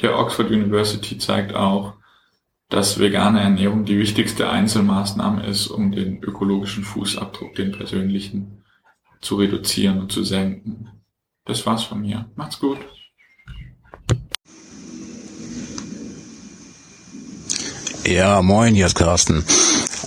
der 0.03 0.17
Oxford 0.17 0.51
University 0.51 1.19
zeigt 1.19 1.53
auch, 1.57 1.95
dass 2.75 2.99
vegane 2.99 3.41
Ernährung 3.41 3.85
die 3.85 3.99
wichtigste 3.99 4.51
Einzelmaßnahme 4.51 5.47
ist, 5.47 5.69
um 5.69 5.93
den 5.93 6.21
ökologischen 6.25 6.83
Fußabdruck, 6.83 7.55
den 7.55 7.71
persönlichen, 7.71 8.65
zu 9.21 9.37
reduzieren 9.37 10.01
und 10.01 10.11
zu 10.11 10.25
senken. 10.25 10.89
Das 11.45 11.65
war's 11.67 11.85
von 11.85 12.01
mir. 12.01 12.29
Macht's 12.35 12.59
gut. 12.59 12.79
Ja, 18.05 18.43
moin, 18.43 18.75
hier 18.75 18.87
ist 18.87 18.97
Carsten. 18.97 19.45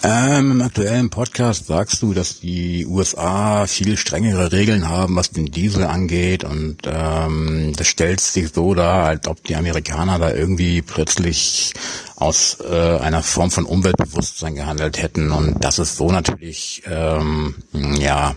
Ähm, 0.03 0.51
Im 0.51 0.62
aktuellen 0.62 1.10
Podcast 1.10 1.67
sagst 1.67 2.01
du, 2.01 2.13
dass 2.13 2.40
die 2.40 2.85
USA 2.85 3.67
viel 3.67 3.97
strengere 3.97 4.51
Regeln 4.51 4.88
haben, 4.88 5.15
was 5.15 5.31
den 5.31 5.46
Diesel 5.47 5.85
angeht 5.85 6.44
und 6.44 6.80
ähm, 6.85 7.74
das 7.76 7.88
stellt 7.88 8.19
sich 8.19 8.51
so 8.53 8.74
dar, 8.74 9.06
als 9.06 9.28
ob 9.28 9.44
die 9.44 9.56
Amerikaner 9.56 10.19
da 10.19 10.31
irgendwie 10.31 10.81
plötzlich 10.81 11.74
aus 12.15 12.58
äh, 12.60 12.97
einer 12.99 13.24
Form 13.24 13.49
von 13.49 13.65
Umweltbewusstsein 13.65 14.56
gehandelt 14.56 15.01
hätten 15.01 15.31
und 15.31 15.63
das 15.63 15.80
ist 15.80 15.96
so 15.97 16.12
natürlich 16.12 16.83
ähm, 16.85 17.56
ja 17.99 18.35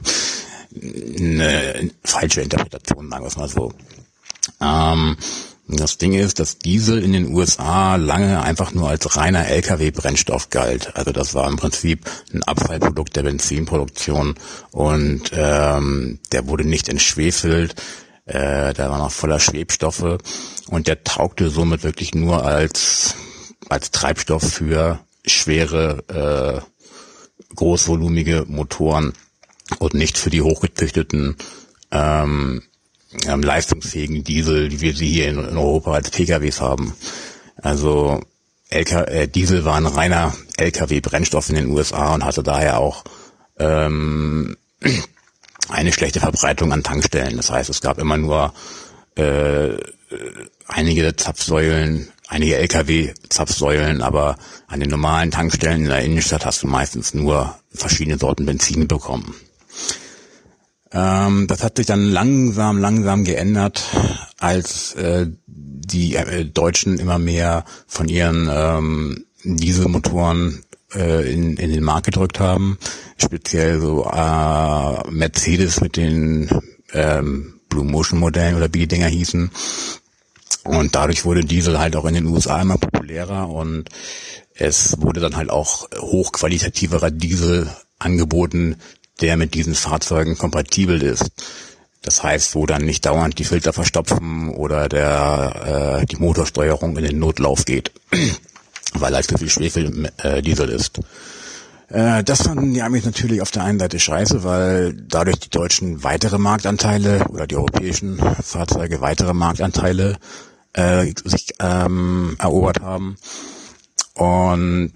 eine 1.18 1.90
falsche 2.04 2.42
Interpretation, 2.42 3.10
sagen 3.10 3.24
wir 3.24 3.28
es 3.28 3.36
mal 3.36 3.48
so. 3.48 3.72
Ähm, 4.60 5.16
das 5.76 5.98
Ding 5.98 6.14
ist, 6.14 6.38
dass 6.38 6.58
Diesel 6.58 7.02
in 7.02 7.12
den 7.12 7.34
USA 7.34 7.96
lange 7.96 8.42
einfach 8.42 8.72
nur 8.72 8.88
als 8.88 9.16
reiner 9.16 9.46
Lkw-Brennstoff 9.46 10.50
galt. 10.50 10.96
Also 10.96 11.12
das 11.12 11.34
war 11.34 11.48
im 11.48 11.56
Prinzip 11.56 12.10
ein 12.32 12.42
Abfallprodukt 12.42 13.14
der 13.16 13.22
Benzinproduktion 13.22 14.34
und 14.72 15.30
ähm, 15.32 16.18
der 16.32 16.46
wurde 16.48 16.64
nicht 16.64 16.88
entschwefelt. 16.88 17.74
Äh, 18.24 18.74
der 18.74 18.90
war 18.90 18.98
noch 18.98 19.12
voller 19.12 19.40
Schwebstoffe 19.40 20.18
und 20.68 20.86
der 20.86 21.04
taugte 21.04 21.50
somit 21.50 21.82
wirklich 21.82 22.14
nur 22.14 22.44
als 22.44 23.14
als 23.68 23.90
Treibstoff 23.90 24.42
für 24.42 25.00
schwere 25.24 26.62
äh, 26.62 27.54
großvolumige 27.54 28.44
Motoren 28.48 29.12
und 29.78 29.94
nicht 29.94 30.18
für 30.18 30.30
die 30.30 30.42
hochgezüchteten 30.42 31.36
ähm, 31.90 32.62
ähm, 33.26 33.42
leistungsfähigen 33.42 34.24
Diesel, 34.24 34.68
die 34.68 34.80
wir 34.80 34.94
sie 34.94 35.08
hier 35.08 35.28
in, 35.28 35.38
in 35.38 35.56
Europa 35.56 35.92
als 35.92 36.10
PKWs 36.10 36.60
haben. 36.60 36.94
Also 37.56 38.20
LK, 38.70 38.92
äh, 38.92 39.26
Diesel 39.28 39.64
war 39.64 39.76
ein 39.76 39.86
reiner 39.86 40.34
LKW-Brennstoff 40.56 41.48
in 41.48 41.56
den 41.56 41.70
USA 41.70 42.14
und 42.14 42.24
hatte 42.24 42.42
daher 42.42 42.78
auch 42.78 43.04
ähm, 43.58 44.56
eine 45.68 45.92
schlechte 45.92 46.20
Verbreitung 46.20 46.72
an 46.72 46.82
Tankstellen. 46.82 47.36
Das 47.36 47.50
heißt, 47.50 47.70
es 47.70 47.80
gab 47.80 47.98
immer 47.98 48.16
nur 48.16 48.54
äh, 49.16 49.76
einige 50.68 51.16
Zapfsäulen, 51.16 52.08
einige 52.28 52.56
LKW-Zapfsäulen, 52.58 54.02
aber 54.02 54.36
an 54.68 54.80
den 54.80 54.90
normalen 54.90 55.30
Tankstellen 55.30 55.82
in 55.82 55.88
der 55.88 56.02
Innenstadt 56.02 56.46
hast 56.46 56.62
du 56.62 56.68
meistens 56.68 57.12
nur 57.12 57.58
verschiedene 57.72 58.18
Sorten 58.18 58.46
Benzin 58.46 58.86
bekommen. 58.86 59.34
Ähm, 60.92 61.46
das 61.46 61.62
hat 61.62 61.76
sich 61.76 61.86
dann 61.86 62.02
langsam, 62.02 62.78
langsam 62.78 63.24
geändert, 63.24 63.82
als 64.38 64.94
äh, 64.94 65.28
die 65.46 66.16
äh, 66.16 66.44
Deutschen 66.44 66.98
immer 66.98 67.18
mehr 67.18 67.64
von 67.86 68.08
ihren 68.08 68.48
ähm, 68.50 69.26
Dieselmotoren 69.44 70.64
äh, 70.94 71.32
in, 71.32 71.56
in 71.56 71.72
den 71.72 71.84
Markt 71.84 72.06
gedrückt 72.06 72.40
haben. 72.40 72.78
Speziell 73.16 73.80
so 73.80 74.04
äh, 74.04 75.10
Mercedes 75.10 75.80
mit 75.80 75.96
den 75.96 76.50
ähm, 76.92 77.60
Blue 77.68 77.84
Motion 77.84 78.18
Modellen 78.18 78.56
oder 78.56 78.68
wie 78.72 78.80
die 78.80 78.88
Dinger 78.88 79.06
hießen. 79.06 79.50
Und 80.64 80.94
dadurch 80.94 81.24
wurde 81.24 81.44
Diesel 81.44 81.78
halt 81.78 81.96
auch 81.96 82.04
in 82.04 82.14
den 82.14 82.26
USA 82.26 82.60
immer 82.60 82.76
populärer 82.76 83.48
und 83.48 83.88
es 84.54 85.00
wurde 85.00 85.20
dann 85.20 85.36
halt 85.36 85.48
auch 85.48 85.88
hochqualitativerer 85.98 87.10
Diesel 87.10 87.70
angeboten, 87.98 88.76
der 89.20 89.36
mit 89.36 89.54
diesen 89.54 89.74
Fahrzeugen 89.74 90.36
kompatibel 90.38 91.02
ist. 91.02 91.30
Das 92.02 92.22
heißt, 92.22 92.54
wo 92.54 92.64
dann 92.66 92.84
nicht 92.84 93.04
dauernd 93.04 93.38
die 93.38 93.44
Filter 93.44 93.72
verstopfen 93.72 94.48
oder 94.48 94.88
der 94.88 96.00
äh, 96.00 96.06
die 96.06 96.16
Motorsteuerung 96.16 96.96
in 96.96 97.04
den 97.04 97.18
Notlauf 97.18 97.66
geht, 97.66 97.92
weil 98.94 99.14
halt 99.14 99.28
so 99.28 99.36
viel 99.36 99.50
Schwefel 99.50 100.10
äh, 100.22 100.40
Diesel 100.40 100.70
ist. 100.70 100.98
Äh, 101.88 102.24
das 102.24 102.42
fanden 102.42 102.72
die 102.72 102.82
Amis 102.82 103.04
natürlich 103.04 103.42
auf 103.42 103.50
der 103.50 103.64
einen 103.64 103.78
Seite 103.78 103.98
scheiße, 103.98 104.44
weil 104.44 104.94
dadurch 104.94 105.40
die 105.40 105.50
Deutschen 105.50 106.02
weitere 106.02 106.38
Marktanteile 106.38 107.26
oder 107.28 107.46
die 107.46 107.56
europäischen 107.56 108.18
Fahrzeuge 108.42 109.02
weitere 109.02 109.34
Marktanteile 109.34 110.16
äh, 110.72 111.12
sich 111.24 111.54
ähm, 111.60 112.36
erobert 112.38 112.80
haben. 112.80 113.16
Und 114.14 114.92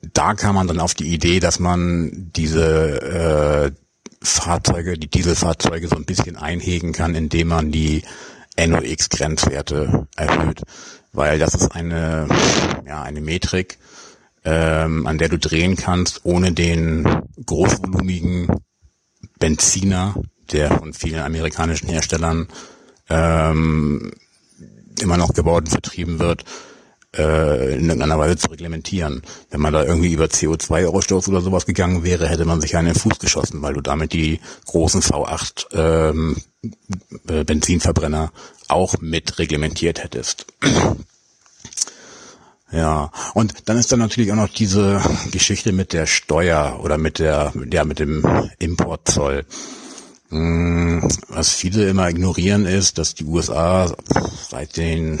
da 0.00 0.34
kam 0.34 0.54
man 0.54 0.68
dann 0.68 0.80
auf 0.80 0.94
die 0.94 1.12
Idee, 1.12 1.40
dass 1.40 1.58
man 1.58 2.30
diese 2.34 3.72
äh, 3.72 3.72
Fahrzeuge, 4.22 4.98
die 4.98 5.08
Dieselfahrzeuge 5.08 5.88
so 5.88 5.96
ein 5.96 6.04
bisschen 6.04 6.36
einhegen 6.36 6.92
kann, 6.92 7.14
indem 7.14 7.48
man 7.48 7.70
die 7.70 8.02
NOx-Grenzwerte 8.58 10.06
erhöht. 10.16 10.62
Weil 11.12 11.38
das 11.38 11.54
ist 11.54 11.72
eine, 11.72 12.28
ja, 12.86 13.02
eine 13.02 13.20
Metrik, 13.20 13.78
ähm, 14.44 15.06
an 15.06 15.18
der 15.18 15.28
du 15.28 15.38
drehen 15.38 15.76
kannst, 15.76 16.24
ohne 16.24 16.52
den 16.52 17.22
großvolumigen 17.44 18.48
Benziner, 19.38 20.14
der 20.52 20.78
von 20.78 20.92
vielen 20.92 21.20
amerikanischen 21.20 21.88
Herstellern 21.88 22.48
ähm, 23.08 24.12
immer 25.00 25.16
noch 25.16 25.32
gebaut 25.34 25.64
und 25.64 25.70
vertrieben 25.70 26.18
wird, 26.18 26.44
äh, 27.16 27.74
in 27.74 27.86
irgendeiner 27.86 28.18
Weise 28.18 28.36
zu 28.36 28.50
reglementieren. 28.50 29.22
Wenn 29.50 29.60
man 29.60 29.72
da 29.72 29.84
irgendwie 29.84 30.12
über 30.12 30.26
CO2-Ausstoß 30.26 31.28
oder 31.28 31.40
sowas 31.40 31.66
gegangen 31.66 32.04
wäre, 32.04 32.28
hätte 32.28 32.44
man 32.44 32.60
sich 32.60 32.76
einen 32.76 32.94
Fuß 32.94 33.18
geschossen, 33.18 33.62
weil 33.62 33.74
du 33.74 33.80
damit 33.80 34.12
die 34.12 34.40
großen 34.66 35.02
V8 35.02 35.66
ähm, 35.72 36.36
äh, 37.28 37.44
Benzinverbrenner 37.44 38.32
auch 38.68 38.96
mit 39.00 39.38
reglementiert 39.38 40.02
hättest. 40.02 40.46
Ja, 42.70 43.10
und 43.32 43.66
dann 43.66 43.78
ist 43.78 43.90
dann 43.92 43.98
natürlich 43.98 44.30
auch 44.30 44.36
noch 44.36 44.50
diese 44.50 45.00
Geschichte 45.30 45.72
mit 45.72 45.94
der 45.94 46.04
Steuer 46.04 46.80
oder 46.82 46.98
mit 46.98 47.18
der, 47.18 47.54
ja, 47.72 47.82
mit 47.84 47.98
dem 47.98 48.22
Importzoll. 48.58 49.46
Hm, 50.28 51.08
was 51.28 51.54
viele 51.54 51.88
immer 51.88 52.10
ignorieren 52.10 52.66
ist, 52.66 52.98
dass 52.98 53.14
die 53.14 53.24
USA 53.24 53.90
seit 54.50 54.76
den 54.76 55.18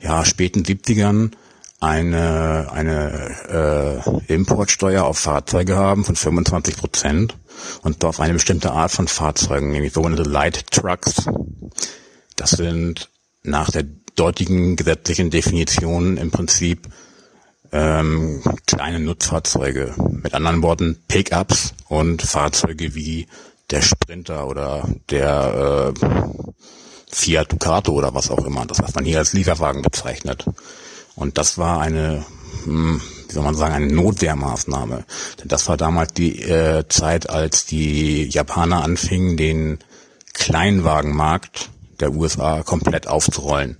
ja, 0.00 0.24
späten 0.24 0.62
70ern 0.62 1.32
eine, 1.80 2.68
eine 2.72 4.02
äh, 4.28 4.32
Importsteuer 4.32 5.04
auf 5.04 5.18
Fahrzeuge 5.18 5.76
haben 5.76 6.04
von 6.04 6.16
25 6.16 6.76
Prozent 6.76 7.36
und 7.82 8.04
auf 8.04 8.20
eine 8.20 8.34
bestimmte 8.34 8.72
Art 8.72 8.90
von 8.90 9.08
Fahrzeugen, 9.08 9.70
nämlich 9.70 9.92
sogenannte 9.92 10.28
Light 10.28 10.70
Trucks. 10.70 11.26
Das 12.36 12.50
sind 12.50 13.10
nach 13.42 13.70
der 13.70 13.84
dortigen 14.14 14.76
gesetzlichen 14.76 15.30
Definition 15.30 16.16
im 16.16 16.30
Prinzip 16.30 16.88
ähm, 17.72 18.42
kleine 18.66 19.00
Nutzfahrzeuge. 19.00 19.94
Mit 20.10 20.34
anderen 20.34 20.62
Worten 20.62 20.98
Pickups 21.08 21.74
und 21.88 22.22
Fahrzeuge 22.22 22.94
wie 22.94 23.26
der 23.70 23.82
Sprinter 23.82 24.46
oder 24.48 24.88
der 25.10 25.94
äh, 25.94 26.06
Fiat 27.16 27.50
Ducato 27.50 27.92
oder 27.92 28.14
was 28.14 28.30
auch 28.30 28.44
immer, 28.44 28.66
das 28.66 28.82
was 28.82 28.94
man 28.94 29.06
hier 29.06 29.18
als 29.18 29.32
Lieferwagen 29.32 29.80
bezeichnet. 29.80 30.44
Und 31.14 31.38
das 31.38 31.56
war 31.56 31.80
eine, 31.80 32.26
hm, 32.64 33.00
wie 33.26 33.32
soll 33.32 33.42
man 33.42 33.54
sagen, 33.54 33.74
eine 33.74 33.90
Notwehrmaßnahme. 33.90 35.06
Denn 35.40 35.48
das 35.48 35.66
war 35.66 35.78
damals 35.78 36.12
die 36.12 36.42
äh, 36.42 36.86
Zeit, 36.88 37.30
als 37.30 37.64
die 37.64 38.28
Japaner 38.28 38.84
anfingen, 38.84 39.38
den 39.38 39.78
Kleinwagenmarkt 40.34 41.70
der 42.00 42.12
USA 42.12 42.62
komplett 42.62 43.06
aufzurollen. 43.06 43.78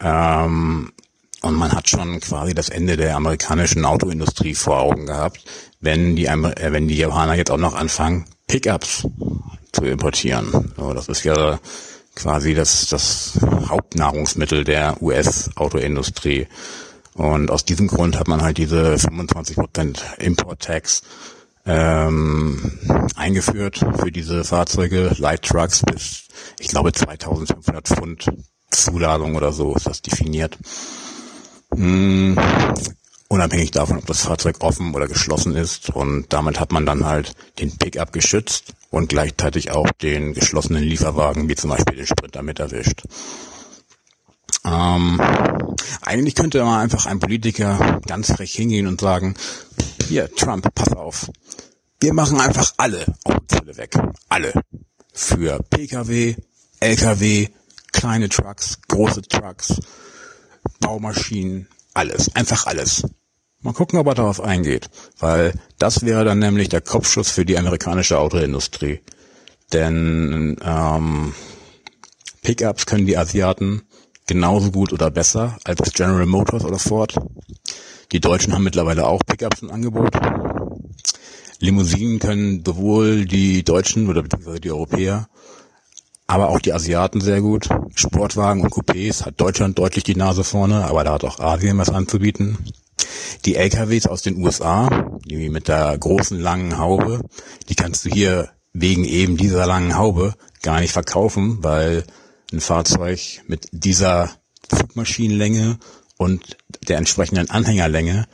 Ähm, 0.00 0.90
und 1.42 1.54
man 1.54 1.72
hat 1.72 1.90
schon 1.90 2.18
quasi 2.20 2.54
das 2.54 2.70
Ende 2.70 2.96
der 2.96 3.14
amerikanischen 3.14 3.84
Autoindustrie 3.84 4.54
vor 4.54 4.80
Augen 4.80 5.04
gehabt, 5.04 5.44
wenn 5.80 6.16
die, 6.16 6.26
äh, 6.26 6.72
wenn 6.72 6.88
die 6.88 6.96
Japaner 6.96 7.34
jetzt 7.34 7.50
auch 7.50 7.58
noch 7.58 7.74
anfangen, 7.74 8.24
Pickups 8.46 9.06
zu 9.72 9.84
importieren. 9.84 10.72
So, 10.78 10.94
das 10.94 11.08
ist 11.08 11.24
ja 11.24 11.58
quasi 12.14 12.54
das, 12.54 12.88
das 12.88 13.38
Hauptnahrungsmittel 13.68 14.64
der 14.64 15.02
US-Autoindustrie. 15.02 16.46
Und 17.14 17.50
aus 17.50 17.64
diesem 17.64 17.88
Grund 17.88 18.18
hat 18.18 18.28
man 18.28 18.42
halt 18.42 18.58
diese 18.58 18.94
25% 18.94 20.18
Import-Tax 20.18 21.02
ähm, 21.66 22.78
eingeführt 23.14 23.84
für 23.98 24.10
diese 24.10 24.44
Fahrzeuge, 24.44 25.14
Light 25.18 25.42
Trucks 25.42 25.82
bis, 25.82 26.24
ich 26.58 26.68
glaube, 26.68 26.92
2500 26.92 27.86
Pfund 27.86 28.26
Zuladung 28.70 29.36
oder 29.36 29.52
so 29.52 29.74
ist 29.74 29.86
das 29.86 30.02
definiert. 30.02 30.58
Unabhängig 33.32 33.70
davon, 33.70 33.96
ob 33.96 34.04
das 34.04 34.20
Fahrzeug 34.20 34.56
offen 34.60 34.94
oder 34.94 35.08
geschlossen 35.08 35.56
ist. 35.56 35.88
Und 35.88 36.26
damit 36.34 36.60
hat 36.60 36.70
man 36.70 36.84
dann 36.84 37.06
halt 37.06 37.32
den 37.58 37.74
Pickup 37.78 38.12
geschützt 38.12 38.74
und 38.90 39.08
gleichzeitig 39.08 39.70
auch 39.70 39.90
den 40.02 40.34
geschlossenen 40.34 40.82
Lieferwagen, 40.82 41.48
wie 41.48 41.54
zum 41.54 41.70
Beispiel 41.70 41.96
den 41.96 42.06
Sprinter, 42.06 42.42
mit 42.42 42.58
erwischt. 42.58 43.04
Ähm, 44.66 45.18
eigentlich 46.02 46.34
könnte 46.34 46.62
man 46.62 46.80
einfach 46.80 47.06
ein 47.06 47.20
Politiker 47.20 48.02
ganz 48.06 48.30
frech 48.30 48.52
hingehen 48.52 48.86
und 48.86 49.00
sagen, 49.00 49.34
hier, 50.08 50.30
Trump, 50.34 50.68
pass 50.74 50.92
auf. 50.92 51.30
Wir 52.00 52.12
machen 52.12 52.38
einfach 52.38 52.74
alle 52.76 53.06
Autozölle 53.24 53.78
weg. 53.78 53.94
Alle. 54.28 54.52
Für 55.14 55.58
Pkw, 55.70 56.36
Lkw, 56.80 57.48
kleine 57.92 58.28
Trucks, 58.28 58.78
große 58.88 59.22
Trucks, 59.22 59.80
Baumaschinen, 60.80 61.66
alles. 61.94 62.36
Einfach 62.36 62.66
alles. 62.66 63.04
Mal 63.62 63.72
gucken, 63.72 63.98
ob 63.98 64.08
er 64.08 64.14
darauf 64.14 64.40
eingeht, 64.40 64.90
weil 65.20 65.54
das 65.78 66.04
wäre 66.04 66.24
dann 66.24 66.40
nämlich 66.40 66.68
der 66.68 66.80
Kopfschuss 66.80 67.30
für 67.30 67.44
die 67.44 67.56
amerikanische 67.56 68.18
Autoindustrie. 68.18 69.00
Denn 69.72 70.56
ähm, 70.64 71.34
Pickups 72.42 72.86
können 72.86 73.06
die 73.06 73.16
Asiaten 73.16 73.82
genauso 74.26 74.72
gut 74.72 74.92
oder 74.92 75.10
besser 75.12 75.58
als 75.64 75.92
General 75.92 76.26
Motors 76.26 76.64
oder 76.64 76.78
Ford. 76.80 77.14
Die 78.10 78.20
Deutschen 78.20 78.52
haben 78.52 78.64
mittlerweile 78.64 79.06
auch 79.06 79.20
Pickups 79.24 79.62
im 79.62 79.70
Angebot. 79.70 80.10
Limousinen 81.60 82.18
können 82.18 82.64
sowohl 82.66 83.24
die 83.24 83.62
Deutschen 83.62 84.08
oder 84.08 84.22
beziehungsweise 84.22 84.60
die 84.60 84.72
Europäer, 84.72 85.28
aber 86.26 86.48
auch 86.48 86.58
die 86.58 86.72
Asiaten 86.72 87.20
sehr 87.20 87.40
gut. 87.40 87.68
Sportwagen 87.94 88.62
und 88.62 88.72
Coupés 88.72 89.24
hat 89.24 89.40
Deutschland 89.40 89.78
deutlich 89.78 90.02
die 90.02 90.16
Nase 90.16 90.42
vorne, 90.42 90.84
aber 90.84 91.04
da 91.04 91.12
hat 91.12 91.24
auch 91.24 91.38
Asien 91.38 91.78
was 91.78 91.90
anzubieten. 91.90 92.58
Die 93.44 93.56
LKWs 93.56 94.06
aus 94.06 94.22
den 94.22 94.36
USA, 94.36 95.18
die 95.24 95.48
mit 95.48 95.68
der 95.68 95.96
großen 95.98 96.38
langen 96.38 96.78
Haube, 96.78 97.20
die 97.68 97.74
kannst 97.74 98.04
du 98.04 98.10
hier 98.10 98.50
wegen 98.72 99.04
eben 99.04 99.36
dieser 99.36 99.66
langen 99.66 99.96
Haube 99.96 100.34
gar 100.62 100.80
nicht 100.80 100.92
verkaufen, 100.92 101.58
weil 101.62 102.04
ein 102.52 102.60
Fahrzeug 102.60 103.42
mit 103.46 103.68
dieser 103.72 104.30
Zugmaschinenlänge 104.68 105.78
und 106.16 106.56
der 106.88 106.98
entsprechenden 106.98 107.50
Anhängerlänge 107.50 108.26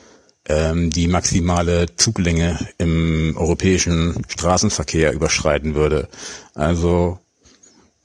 ähm, 0.46 0.90
die 0.90 1.08
maximale 1.08 1.94
Zuglänge 1.96 2.58
im 2.78 3.34
europäischen 3.36 4.22
Straßenverkehr 4.28 5.12
überschreiten 5.12 5.74
würde. 5.74 6.08
Also 6.54 7.18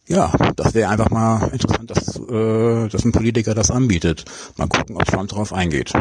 ja, 0.07 0.31
das 0.55 0.73
wäre 0.73 0.89
einfach 0.89 1.09
mal 1.09 1.49
interessant, 1.53 1.89
dass, 1.89 2.17
äh, 2.17 2.89
dass 2.89 3.05
ein 3.05 3.13
Politiker 3.13 3.53
das 3.55 3.71
anbietet. 3.71 4.25
Mal 4.57 4.67
gucken, 4.67 4.97
ob 4.97 5.05
Trump 5.05 5.29
darauf 5.29 5.53
eingeht. 5.53 5.93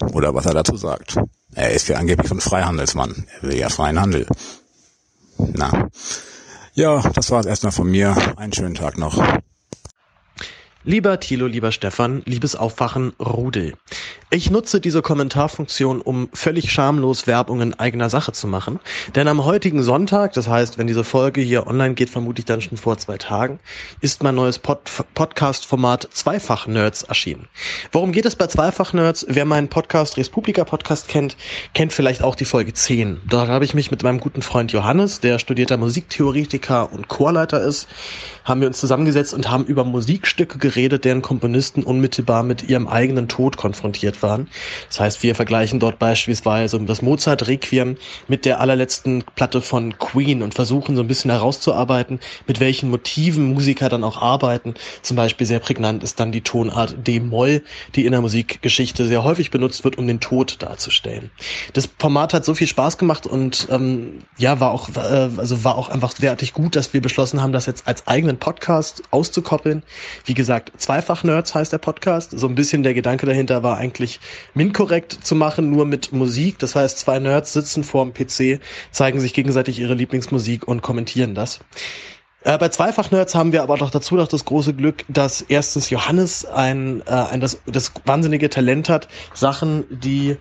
Oder 0.00 0.34
was 0.34 0.46
er 0.46 0.54
dazu 0.54 0.76
sagt. 0.76 1.16
Er 1.54 1.70
ist 1.70 1.88
ja 1.88 1.96
angeblich 1.96 2.28
so 2.28 2.34
ein 2.34 2.40
Freihandelsmann. 2.40 3.26
Er 3.40 3.48
will 3.48 3.56
ja 3.56 3.68
freien 3.68 4.00
Handel. 4.00 4.26
Na. 5.38 5.88
Ja, 6.74 7.00
das 7.14 7.30
war 7.30 7.40
es 7.40 7.46
erstmal 7.46 7.72
von 7.72 7.90
mir. 7.90 8.16
Einen 8.36 8.52
schönen 8.52 8.74
Tag 8.74 8.98
noch. 8.98 9.18
Lieber 10.84 11.18
Thilo, 11.18 11.48
lieber 11.48 11.72
Stefan, 11.72 12.22
liebes 12.24 12.54
Aufwachen, 12.54 13.12
Rudel. 13.18 13.74
Ich 14.30 14.48
nutze 14.50 14.80
diese 14.80 15.02
Kommentarfunktion, 15.02 16.00
um 16.00 16.28
völlig 16.32 16.70
schamlos 16.70 17.26
Werbung 17.26 17.60
in 17.62 17.74
eigener 17.74 18.08
Sache 18.08 18.30
zu 18.30 18.46
machen. 18.46 18.78
Denn 19.16 19.26
am 19.26 19.44
heutigen 19.44 19.82
Sonntag, 19.82 20.34
das 20.34 20.46
heißt, 20.46 20.78
wenn 20.78 20.86
diese 20.86 21.02
Folge 21.02 21.40
hier 21.40 21.66
online 21.66 21.94
geht, 21.94 22.10
vermutlich 22.10 22.46
dann 22.46 22.60
schon 22.60 22.78
vor 22.78 22.96
zwei 22.96 23.18
Tagen, 23.18 23.58
ist 24.02 24.22
mein 24.22 24.36
neues 24.36 24.60
Pod 24.60 24.78
Podcast-Format 25.14 26.08
Zweifach-Nerds 26.12 27.02
erschienen. 27.02 27.48
Worum 27.90 28.12
geht 28.12 28.26
es 28.26 28.36
bei 28.36 28.46
Zweifach-Nerds? 28.46 29.26
Wer 29.28 29.46
meinen 29.46 29.68
Podcast, 29.68 30.16
Respublika-Podcast 30.16 31.08
kennt, 31.08 31.36
kennt 31.74 31.92
vielleicht 31.92 32.22
auch 32.22 32.36
die 32.36 32.44
Folge 32.44 32.72
10. 32.72 33.22
Dort 33.28 33.48
habe 33.48 33.64
ich 33.64 33.74
mich 33.74 33.90
mit 33.90 34.04
meinem 34.04 34.20
guten 34.20 34.42
Freund 34.42 34.70
Johannes, 34.70 35.18
der 35.18 35.40
studierter 35.40 35.76
Musiktheoretiker 35.76 36.92
und 36.92 37.08
Chorleiter 37.08 37.62
ist, 37.62 37.88
haben 38.48 38.60
wir 38.60 38.68
uns 38.68 38.80
zusammengesetzt 38.80 39.34
und 39.34 39.50
haben 39.50 39.64
über 39.64 39.84
Musikstücke 39.84 40.58
geredet, 40.58 41.04
deren 41.04 41.22
Komponisten 41.22 41.82
unmittelbar 41.82 42.42
mit 42.42 42.68
ihrem 42.68 42.88
eigenen 42.88 43.28
Tod 43.28 43.56
konfrontiert 43.56 44.22
waren. 44.22 44.48
Das 44.88 45.00
heißt, 45.00 45.22
wir 45.22 45.34
vergleichen 45.34 45.80
dort 45.80 45.98
beispielsweise 45.98 46.80
das 46.80 47.02
Mozart 47.02 47.46
Requiem 47.46 47.96
mit 48.26 48.44
der 48.44 48.60
allerletzten 48.60 49.24
Platte 49.34 49.60
von 49.60 49.98
Queen 49.98 50.42
und 50.42 50.54
versuchen 50.54 50.96
so 50.96 51.02
ein 51.02 51.08
bisschen 51.08 51.30
herauszuarbeiten, 51.30 52.20
mit 52.46 52.60
welchen 52.60 52.90
Motiven 52.90 53.52
Musiker 53.52 53.88
dann 53.88 54.04
auch 54.04 54.20
arbeiten. 54.20 54.74
Zum 55.02 55.16
Beispiel 55.16 55.46
sehr 55.46 55.60
prägnant 55.60 56.02
ist 56.02 56.18
dann 56.18 56.32
die 56.32 56.40
Tonart 56.40 56.96
D-Moll, 57.06 57.62
die 57.94 58.06
in 58.06 58.12
der 58.12 58.20
Musikgeschichte 58.20 59.06
sehr 59.06 59.24
häufig 59.24 59.50
benutzt 59.50 59.84
wird, 59.84 59.98
um 59.98 60.06
den 60.06 60.20
Tod 60.20 60.62
darzustellen. 60.62 61.30
Das 61.74 61.88
Format 61.98 62.32
hat 62.32 62.44
so 62.44 62.54
viel 62.54 62.66
Spaß 62.66 62.98
gemacht 62.98 63.26
und 63.26 63.68
ähm, 63.70 64.20
ja, 64.38 64.60
war 64.60 64.70
auch, 64.70 64.88
äh, 64.96 65.28
also 65.36 65.64
war 65.64 65.76
auch 65.76 65.88
einfach 65.88 66.14
derartig 66.14 66.52
gut, 66.52 66.76
dass 66.76 66.92
wir 66.94 67.02
beschlossen 67.02 67.42
haben, 67.42 67.52
das 67.52 67.66
jetzt 67.66 67.86
als 67.86 68.06
eigenen 68.06 68.37
Podcast 68.38 69.02
auszukoppeln. 69.10 69.82
Wie 70.24 70.34
gesagt, 70.34 70.72
Zweifach-Nerds 70.76 71.54
heißt 71.54 71.72
der 71.72 71.78
Podcast. 71.78 72.30
So 72.38 72.46
ein 72.46 72.54
bisschen 72.54 72.82
der 72.82 72.94
Gedanke 72.94 73.26
dahinter 73.26 73.62
war 73.62 73.76
eigentlich 73.76 74.20
MINT-korrekt 74.54 75.18
zu 75.22 75.34
machen, 75.34 75.70
nur 75.70 75.84
mit 75.84 76.12
Musik. 76.12 76.58
Das 76.58 76.74
heißt, 76.74 76.98
zwei 76.98 77.18
Nerds 77.18 77.52
sitzen 77.52 77.84
vor 77.84 78.04
dem 78.04 78.14
PC, 78.14 78.60
zeigen 78.90 79.20
sich 79.20 79.34
gegenseitig 79.34 79.78
ihre 79.78 79.94
Lieblingsmusik 79.94 80.66
und 80.66 80.82
kommentieren 80.82 81.34
das. 81.34 81.60
Äh, 82.44 82.56
bei 82.56 82.68
Zweifach-Nerds 82.68 83.34
haben 83.34 83.52
wir 83.52 83.62
aber 83.62 83.76
noch 83.76 83.90
dazu 83.90 84.14
noch 84.14 84.28
das 84.28 84.44
große 84.44 84.74
Glück, 84.74 85.04
dass 85.08 85.42
erstens 85.42 85.90
Johannes 85.90 86.44
ein, 86.44 87.02
äh, 87.06 87.10
ein 87.10 87.40
das, 87.40 87.60
das 87.66 87.92
wahnsinnige 88.04 88.48
Talent 88.48 88.88
hat, 88.88 89.08
Sachen, 89.34 89.84
die 89.90 90.36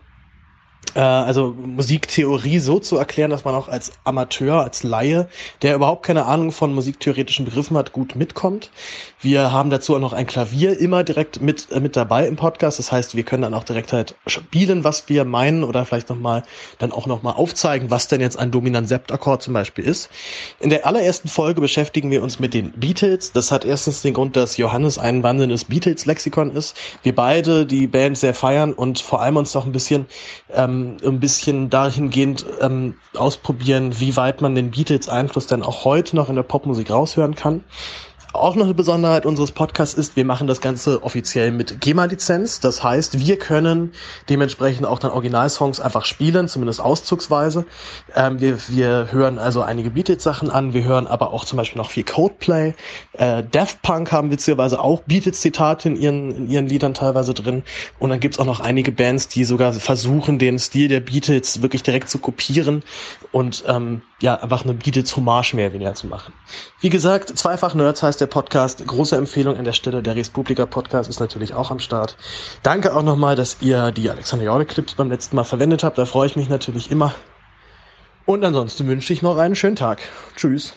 also 0.95 1.53
Musiktheorie 1.53 2.59
so 2.59 2.79
zu 2.79 2.97
erklären, 2.97 3.29
dass 3.29 3.45
man 3.45 3.55
auch 3.55 3.67
als 3.67 3.91
Amateur, 4.03 4.63
als 4.63 4.83
Laie, 4.83 5.29
der 5.61 5.75
überhaupt 5.75 6.05
keine 6.05 6.25
Ahnung 6.25 6.51
von 6.51 6.73
musiktheoretischen 6.73 7.45
Begriffen 7.45 7.77
hat, 7.77 7.93
gut 7.93 8.15
mitkommt. 8.15 8.71
Wir 9.19 9.51
haben 9.51 9.71
dazu 9.71 9.95
auch 9.95 9.99
noch 9.99 10.13
ein 10.13 10.27
Klavier 10.27 10.79
immer 10.79 11.03
direkt 11.03 11.41
mit, 11.41 11.71
äh, 11.71 11.79
mit 11.79 11.95
dabei 11.95 12.27
im 12.27 12.35
Podcast. 12.35 12.77
Das 12.77 12.91
heißt, 12.91 13.15
wir 13.15 13.23
können 13.23 13.41
dann 13.41 13.55
auch 13.55 13.63
direkt 13.63 13.91
halt 13.91 14.15
spielen, 14.27 14.83
was 14.83 15.09
wir 15.09 15.25
meinen 15.25 15.63
oder 15.63 15.85
vielleicht 15.85 16.09
nochmal 16.09 16.43
dann 16.77 16.91
auch 16.91 17.07
nochmal 17.07 17.33
aufzeigen, 17.33 17.89
was 17.89 18.07
denn 18.07 18.21
jetzt 18.21 18.37
ein 18.37 18.51
dominant 18.51 18.87
Septakkord 18.87 19.41
zum 19.41 19.55
Beispiel 19.55 19.85
ist. 19.85 20.09
In 20.59 20.69
der 20.69 20.85
allerersten 20.85 21.29
Folge 21.29 21.61
beschäftigen 21.61 22.11
wir 22.11 22.21
uns 22.21 22.39
mit 22.39 22.53
den 22.53 22.71
Beatles. 22.73 23.31
Das 23.31 23.51
hat 23.51 23.65
erstens 23.65 24.03
den 24.03 24.13
Grund, 24.13 24.35
dass 24.35 24.57
Johannes 24.57 24.99
ein 24.99 25.23
wandelndes 25.23 25.65
Beatles-Lexikon 25.65 26.51
ist. 26.51 26.77
Wir 27.01 27.15
beide 27.15 27.65
die 27.65 27.87
Band 27.87 28.19
sehr 28.19 28.35
feiern 28.35 28.71
und 28.71 28.99
vor 28.99 29.21
allem 29.21 29.37
uns 29.37 29.51
doch 29.51 29.65
ein 29.65 29.71
bisschen 29.71 30.05
ähm, 30.53 30.97
ein 31.03 31.19
bisschen 31.19 31.71
dahingehend 31.71 32.45
ähm, 32.61 32.93
ausprobieren, 33.15 33.99
wie 33.99 34.15
weit 34.15 34.41
man 34.41 34.53
den 34.53 34.69
Beatles 34.69 35.09
Einfluss 35.09 35.47
dann 35.47 35.63
auch 35.63 35.85
heute 35.85 36.15
noch 36.15 36.29
in 36.29 36.35
der 36.35 36.43
Popmusik 36.43 36.91
raushören 36.91 37.33
kann. 37.33 37.63
Auch 38.37 38.55
noch 38.55 38.65
eine 38.65 38.75
Besonderheit 38.75 39.25
unseres 39.25 39.51
Podcasts 39.51 39.95
ist, 39.95 40.15
wir 40.15 40.23
machen 40.23 40.45
das 40.45 40.61
Ganze 40.61 41.01
offiziell 41.01 41.51
mit 41.51 41.81
GEMA-Lizenz. 41.81 42.59
Das 42.59 42.83
heißt, 42.83 43.17
wir 43.17 43.39
können 43.39 43.93
dementsprechend 44.29 44.85
auch 44.85 44.99
dann 44.99 45.09
Originalsongs 45.09 45.79
einfach 45.79 46.05
spielen, 46.05 46.47
zumindest 46.47 46.79
auszugsweise. 46.79 47.65
Ähm, 48.15 48.39
wir, 48.39 48.59
wir 48.67 49.07
hören 49.11 49.39
also 49.39 49.63
einige 49.63 49.89
Beatles-Sachen 49.89 50.51
an, 50.51 50.73
wir 50.73 50.83
hören 50.83 51.07
aber 51.07 51.33
auch 51.33 51.45
zum 51.45 51.57
Beispiel 51.57 51.81
noch 51.81 51.89
viel 51.89 52.03
Codeplay. 52.03 52.75
Äh, 53.13 53.43
Daft 53.51 53.81
Punk 53.81 54.11
haben 54.11 54.29
witzigerweise 54.29 54.79
auch 54.79 55.01
Beatles-Zitate 55.01 55.89
in 55.89 55.95
ihren, 55.95 56.31
in 56.31 56.49
ihren 56.49 56.67
Liedern 56.67 56.93
teilweise 56.93 57.33
drin. 57.33 57.63
Und 57.97 58.11
dann 58.11 58.19
gibt's 58.19 58.37
auch 58.37 58.45
noch 58.45 58.59
einige 58.59 58.91
Bands, 58.91 59.27
die 59.29 59.45
sogar 59.45 59.73
versuchen, 59.73 60.37
den 60.37 60.59
Stil 60.59 60.89
der 60.89 60.99
Beatles 60.99 61.63
wirklich 61.63 61.81
direkt 61.81 62.09
zu 62.09 62.19
kopieren 62.19 62.83
und 63.31 63.63
ähm, 63.67 64.03
ja, 64.19 64.35
einfach 64.35 64.63
eine 64.63 64.73
Beatles-Hommage 64.73 65.53
mehr 65.53 65.73
weniger 65.73 65.93
zu 65.93 66.07
machen. 66.07 66.33
Wie 66.79 66.89
gesagt, 66.89 67.37
zweifach 67.37 67.75
Nerds 67.75 68.01
heißt 68.01 68.19
der 68.19 68.27
Podcast. 68.27 68.85
Große 68.85 69.15
Empfehlung 69.15 69.57
an 69.57 69.65
der 69.65 69.73
Stelle. 69.73 70.01
Der 70.01 70.15
Respublika 70.15 70.65
Podcast 70.65 71.09
ist 71.09 71.19
natürlich 71.19 71.53
auch 71.53 71.69
am 71.69 71.79
Start. 71.79 72.17
Danke 72.63 72.95
auch 72.95 73.03
nochmal, 73.03 73.35
dass 73.35 73.57
ihr 73.61 73.91
die 73.91 74.09
Alexander 74.09 74.45
Jorde 74.45 74.65
Clips 74.65 74.95
beim 74.95 75.09
letzten 75.09 75.35
Mal 75.35 75.43
verwendet 75.43 75.83
habt. 75.83 75.97
Da 75.97 76.05
freue 76.05 76.27
ich 76.27 76.35
mich 76.35 76.49
natürlich 76.49 76.89
immer. 76.89 77.13
Und 78.25 78.43
ansonsten 78.43 78.87
wünsche 78.87 79.13
ich 79.13 79.21
noch 79.21 79.37
einen 79.37 79.55
schönen 79.55 79.75
Tag. 79.75 80.01
Tschüss. 80.35 80.73